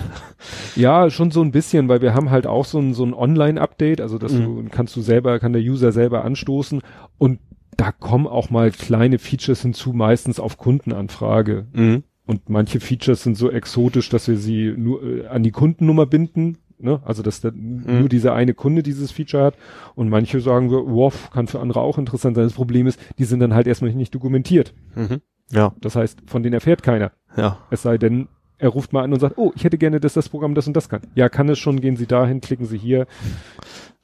Ja, 0.75 1.09
schon 1.09 1.31
so 1.31 1.41
ein 1.41 1.51
bisschen, 1.51 1.87
weil 1.89 2.01
wir 2.01 2.13
haben 2.13 2.31
halt 2.31 2.47
auch 2.47 2.65
so 2.65 2.79
ein, 2.79 2.93
so 2.93 3.05
ein 3.05 3.13
Online-Update, 3.13 4.01
also 4.01 4.17
das 4.17 4.31
Mhm. 4.33 4.43
du, 4.43 4.69
kannst 4.71 4.95
du 4.95 5.01
selber, 5.01 5.39
kann 5.39 5.53
der 5.53 5.61
User 5.61 5.91
selber 5.91 6.23
anstoßen 6.23 6.81
und 7.17 7.39
da 7.77 7.91
kommen 7.91 8.27
auch 8.27 8.49
mal 8.49 8.71
kleine 8.71 9.19
Features 9.19 9.61
hinzu, 9.61 9.93
meistens 9.93 10.39
auf 10.39 10.57
Kundenanfrage. 10.57 11.67
Mhm. 11.73 12.03
Und 12.25 12.49
manche 12.49 12.79
Features 12.79 13.23
sind 13.23 13.35
so 13.37 13.51
exotisch, 13.51 14.09
dass 14.09 14.27
wir 14.27 14.37
sie 14.37 14.73
nur 14.77 15.03
äh, 15.03 15.27
an 15.27 15.43
die 15.43 15.51
Kundennummer 15.51 16.05
binden. 16.05 16.57
Ne? 16.79 17.01
Also 17.05 17.21
dass 17.23 17.41
der, 17.41 17.51
nur 17.53 18.09
dieser 18.09 18.33
eine 18.33 18.53
Kunde 18.53 18.83
dieses 18.83 19.11
Feature 19.11 19.43
hat. 19.43 19.55
Und 19.95 20.09
manche 20.09 20.39
sagen 20.39 20.71
wir, 20.71 20.85
wow, 20.87 21.29
kann 21.31 21.47
für 21.47 21.59
andere 21.59 21.81
auch 21.81 21.97
interessant 21.97 22.35
sein. 22.35 22.45
Das 22.45 22.53
Problem 22.53 22.87
ist, 22.87 22.99
die 23.17 23.25
sind 23.25 23.39
dann 23.39 23.53
halt 23.53 23.67
erstmal 23.67 23.93
nicht 23.93 24.13
dokumentiert. 24.15 24.73
Mhm. 24.95 25.21
Ja, 25.51 25.73
Das 25.81 25.95
heißt, 25.95 26.19
von 26.25 26.43
denen 26.43 26.53
erfährt 26.53 26.83
keiner. 26.83 27.11
ja. 27.37 27.57
Es 27.69 27.81
sei 27.83 27.97
denn, 27.97 28.27
er 28.57 28.69
ruft 28.69 28.93
mal 28.93 29.03
an 29.03 29.13
und 29.13 29.19
sagt, 29.19 29.37
oh, 29.37 29.51
ich 29.55 29.63
hätte 29.65 29.77
gerne, 29.77 29.99
dass 29.99 30.13
das 30.13 30.29
Programm 30.29 30.55
das 30.55 30.67
und 30.67 30.73
das 30.75 30.87
kann. 30.89 31.01
Ja, 31.15 31.27
kann 31.29 31.49
es 31.49 31.59
schon, 31.59 31.81
gehen 31.81 31.97
Sie 31.97 32.07
dahin, 32.07 32.39
klicken 32.41 32.65
Sie 32.65 32.77
hier, 32.77 33.07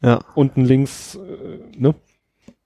Ja. 0.01 0.19
unten 0.35 0.63
links, 0.65 1.15
äh, 1.15 1.79
ne? 1.79 1.95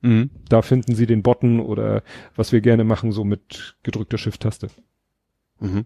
Mhm. 0.03 0.30
Da 0.50 0.62
finden 0.62 0.94
Sie 0.96 1.06
den 1.08 1.24
Button 1.24 1.60
oder 1.60 2.03
was 2.36 2.52
wir 2.52 2.62
gerne 2.62 2.84
machen, 2.84 3.12
so 3.12 3.24
mit 3.24 3.76
gedrückter 3.84 4.18
Shift-Taste. 4.18 4.68
Mhm. 5.60 5.86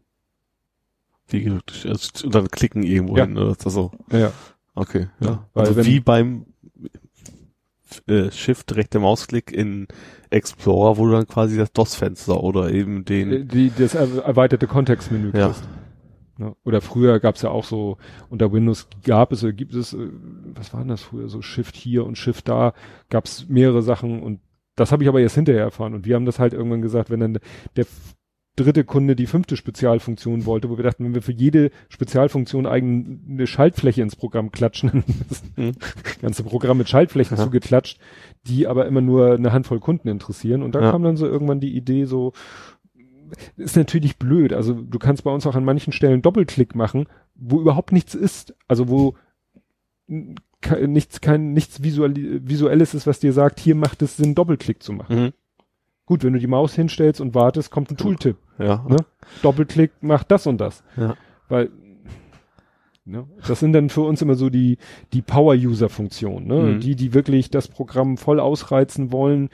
Wie 1.30 1.44
gedrückt, 1.44 1.86
also, 1.88 2.26
und 2.26 2.36
dann 2.36 2.48
klicken 2.50 2.84
irgendwo 2.84 3.16
Ja. 3.18 3.26
hin, 3.26 3.38
oder 3.38 3.56
so? 3.70 3.92
Ja, 4.12 4.18
ja. 4.20 4.32
Okay, 4.76 5.08
Ja, 5.20 5.28
ja. 5.28 5.48
weil 5.54 5.66
Also 5.68 5.76
wenn- 5.78 5.86
wie 5.86 6.00
beim 6.00 6.46
äh, 8.08 8.32
Shift 8.32 8.76
rechter 8.76 9.00
Mausklick 9.00 9.52
in 9.52 9.88
Explorer, 10.30 10.98
wo 10.98 11.06
du 11.06 11.12
dann 11.14 11.28
quasi 11.28 11.58
das 11.58 11.72
DOS-Fenster 11.72 12.44
oder 12.44 12.72
eben 12.72 13.06
den, 13.06 13.32
Äh, 13.32 13.46
die, 13.46 13.72
das 13.78 13.96
er- 13.96 14.24
erweiterte 14.26 14.68
Kontextmenü 14.68 15.32
Ja. 15.34 15.48
kriegst. 15.48 15.64
Ne? 16.38 16.56
Oder 16.64 16.82
früher 16.82 17.20
gab's 17.20 17.42
ja 17.42 17.50
auch 17.50 17.64
so, 17.64 17.98
unter 18.30 18.52
Windows 18.54 18.88
gab 19.04 19.32
es, 19.32 19.44
oder 19.44 19.54
gibt 19.54 19.74
es, 19.74 19.94
äh, 19.94 20.08
was 20.56 20.74
war 20.74 20.82
denn 20.82 20.90
das 20.90 21.02
früher, 21.02 21.30
so 21.30 21.42
Shift 21.42 21.76
hier 21.76 22.06
und 22.06 22.18
Shift 22.18 22.48
da, 22.48 22.74
gab's 23.10 23.48
mehrere 23.50 23.82
Sachen 23.82 24.22
und 24.22 24.40
das 24.76 24.92
habe 24.92 25.02
ich 25.04 25.10
aber 25.10 25.20
erst 25.22 25.36
hinterher 25.36 25.64
erfahren 25.64 25.94
und 25.96 26.06
wir 26.06 26.16
haben 26.16 26.26
das 26.26 26.38
halt 26.40 26.54
irgendwann 26.54 26.84
gesagt, 26.84 27.10
wenn 27.10 27.20
dann 27.20 27.40
der 27.76 27.86
dritte 28.56 28.84
Kunde 28.84 29.16
die 29.16 29.28
fünfte 29.28 29.56
Spezialfunktion 29.56 30.46
wollte, 30.48 30.70
wo 30.72 30.78
wir 30.78 30.84
dachten, 30.84 31.06
wenn 31.06 31.14
wir 31.14 31.22
für 31.22 31.32
jede 31.32 31.70
Spezialfunktion 31.90 32.66
eigene 32.66 33.46
Schaltfläche 33.46 34.02
ins 34.02 34.16
Programm 34.16 34.52
klatschen, 34.52 34.90
dann 34.94 35.04
ist 35.08 35.32
das 35.32 35.44
Mhm. 35.58 35.72
ganze 36.24 36.44
Programm 36.44 36.80
mit 36.80 36.90
Schaltflächen 36.90 37.38
Ja. 37.38 37.44
zugeklatscht, 37.44 38.00
die 38.48 38.66
aber 38.68 38.88
immer 38.88 39.02
nur 39.02 39.34
eine 39.36 39.54
Handvoll 39.54 39.80
Kunden 39.80 40.08
interessieren 40.08 40.64
und 40.64 40.74
da 40.74 40.82
Ja. 40.82 40.92
kam 40.92 41.04
dann 41.04 41.18
so 41.18 41.28
irgendwann 41.28 41.60
die 41.60 41.76
Idee 41.76 42.06
so, 42.06 42.34
ist 43.58 43.76
natürlich 43.76 44.18
blöd. 44.18 44.54
Also 44.54 44.74
du 44.74 45.00
kannst 45.00 45.24
bei 45.24 45.32
uns 45.32 45.46
auch 45.48 45.56
an 45.56 45.66
manchen 45.66 45.94
Stellen 45.94 46.22
Doppelklick 46.22 46.76
machen, 46.76 47.08
wo 47.36 47.60
überhaupt 47.62 47.92
nichts 47.92 48.16
ist. 48.16 48.56
Also 48.68 48.88
wo 48.90 49.16
nichts, 50.08 51.22
kein, 51.22 51.54
nichts 51.54 51.84
visuelles 51.84 52.94
ist, 52.94 53.08
was 53.08 53.20
dir 53.20 53.34
sagt, 53.34 53.60
hier 53.60 53.76
macht 53.76 54.02
es 54.02 54.18
Sinn, 54.18 54.36
Doppelklick 54.36 54.82
zu 54.82 54.94
machen. 54.94 55.24
Mhm. 55.24 55.34
Gut, 56.06 56.24
wenn 56.24 56.34
du 56.34 56.40
die 56.40 56.48
Maus 56.48 56.74
hinstellst 56.74 57.20
und 57.20 57.36
wartest, 57.36 57.70
kommt 57.70 57.92
ein 57.92 57.98
Tooltip. 57.98 58.38
ja, 58.58 58.86
Ne? 58.88 58.98
Doppelklick 59.42 59.92
macht 60.02 60.32
das 60.32 60.48
und 60.48 60.60
das. 60.60 60.84
ja, 60.96 61.16
Weil 61.50 61.70
ne, 63.04 63.28
das 63.46 63.60
sind 63.60 63.74
dann 63.74 63.90
für 63.90 64.02
uns 64.02 64.22
immer 64.22 64.36
so 64.36 64.50
die, 64.50 64.78
die 65.12 65.22
Power-User-Funktionen, 65.22 66.48
ne? 66.48 66.56
Mhm. 66.76 66.80
die, 66.80 66.96
die 66.96 67.14
wirklich 67.14 67.50
das 67.50 67.68
Programm 67.68 68.16
voll 68.18 68.40
ausreizen 68.40 69.12
wollen. 69.12 69.50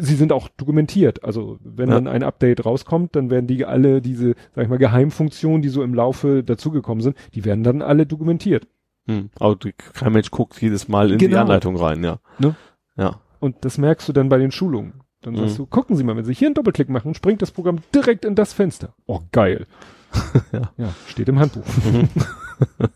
Sie 0.00 0.14
sind 0.16 0.32
auch 0.32 0.48
dokumentiert. 0.48 1.22
Also 1.24 1.58
wenn 1.62 1.88
Ja. 1.88 1.94
dann 1.96 2.08
ein 2.08 2.22
Update 2.22 2.64
rauskommt, 2.64 3.14
dann 3.14 3.30
werden 3.30 3.46
die 3.46 3.64
alle 3.64 4.00
diese, 4.02 4.34
sag 4.54 4.64
ich 4.64 4.68
mal, 4.70 4.78
Geheimfunktionen, 4.78 5.62
die 5.62 5.68
so 5.68 5.82
im 5.82 5.94
Laufe 5.94 6.42
dazugekommen 6.42 7.02
sind, 7.02 7.16
die 7.34 7.44
werden 7.44 7.62
dann 7.64 7.82
alle 7.82 8.06
dokumentiert. 8.06 8.66
Mhm. 9.06 9.30
Aber 9.38 9.54
die- 9.56 9.72
kein 9.72 10.12
Mensch 10.12 10.30
guckt 10.30 10.60
jedes 10.60 10.88
Mal 10.88 11.12
in 11.12 11.18
die 11.18 11.28
Genau. 11.28 11.42
Anleitung 11.42 11.76
rein, 11.76 12.02
ja. 12.02 12.18
Ne? 12.38 12.56
Ja. 12.96 13.20
Und 13.38 13.64
das 13.64 13.78
merkst 13.78 14.08
du 14.08 14.12
dann 14.12 14.28
bei 14.28 14.38
den 14.38 14.50
Schulungen. 14.50 14.94
Dann 15.22 15.36
sagst 15.36 15.54
Mhm. 15.54 15.62
du, 15.64 15.66
gucken 15.66 15.96
Sie 15.96 16.04
mal, 16.04 16.16
wenn 16.16 16.24
Sie 16.24 16.34
hier 16.34 16.48
einen 16.48 16.54
Doppelklick 16.54 16.88
machen, 16.88 17.14
springt 17.14 17.40
das 17.42 17.50
Programm 17.50 17.78
direkt 17.94 18.24
in 18.24 18.34
das 18.34 18.52
Fenster. 18.52 18.94
Oh, 19.06 19.20
geil. 19.32 19.66
Ja. 20.52 20.72
ja, 20.78 20.94
steht 21.06 21.28
im 21.28 21.38
Handbuch. 21.38 21.62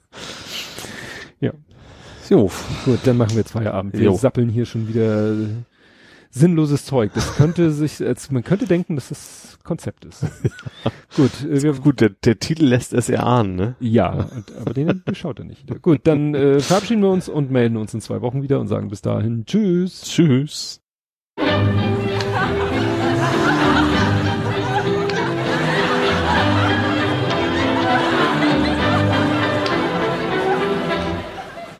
Jo. 2.28 2.48
Gut, 2.84 3.00
dann 3.04 3.16
machen 3.16 3.30
wir 3.32 3.38
jetzt 3.38 3.50
Feierabend. 3.50 3.94
Wir 3.94 4.04
Jo. 4.04 4.14
sappeln 4.14 4.48
hier 4.48 4.64
schon 4.64 4.86
wieder 4.86 5.34
sinnloses 6.30 6.84
Zeug. 6.84 7.12
Das 7.14 7.36
könnte 7.36 7.70
sich, 7.72 8.04
als, 8.04 8.30
man 8.30 8.44
könnte 8.44 8.66
denken, 8.66 8.94
dass 8.94 9.08
das 9.08 9.58
Konzept 9.64 10.04
ist. 10.04 10.24
Gut, 11.16 11.44
äh, 11.44 11.62
wir, 11.62 11.72
Gut, 11.74 12.00
der, 12.00 12.10
der 12.10 12.38
Titel 12.38 12.64
lässt 12.64 12.92
es 12.92 13.08
erahnen, 13.08 13.56
ne? 13.56 13.76
ja, 13.80 14.28
und, 14.34 14.56
aber 14.56 14.72
den 14.72 15.02
schaut 15.12 15.40
er 15.40 15.44
nicht. 15.44 15.82
Gut, 15.82 16.00
dann 16.04 16.34
äh, 16.34 16.60
verabschieden 16.60 17.02
wir 17.02 17.10
uns 17.10 17.28
und 17.28 17.50
melden 17.50 17.76
uns 17.76 17.92
in 17.92 18.00
zwei 18.00 18.20
Wochen 18.22 18.42
wieder 18.42 18.60
und 18.60 18.68
sagen 18.68 18.88
bis 18.88 19.02
dahin 19.02 19.44
Tschüss. 19.44 20.02
Tschüss. 20.02 20.80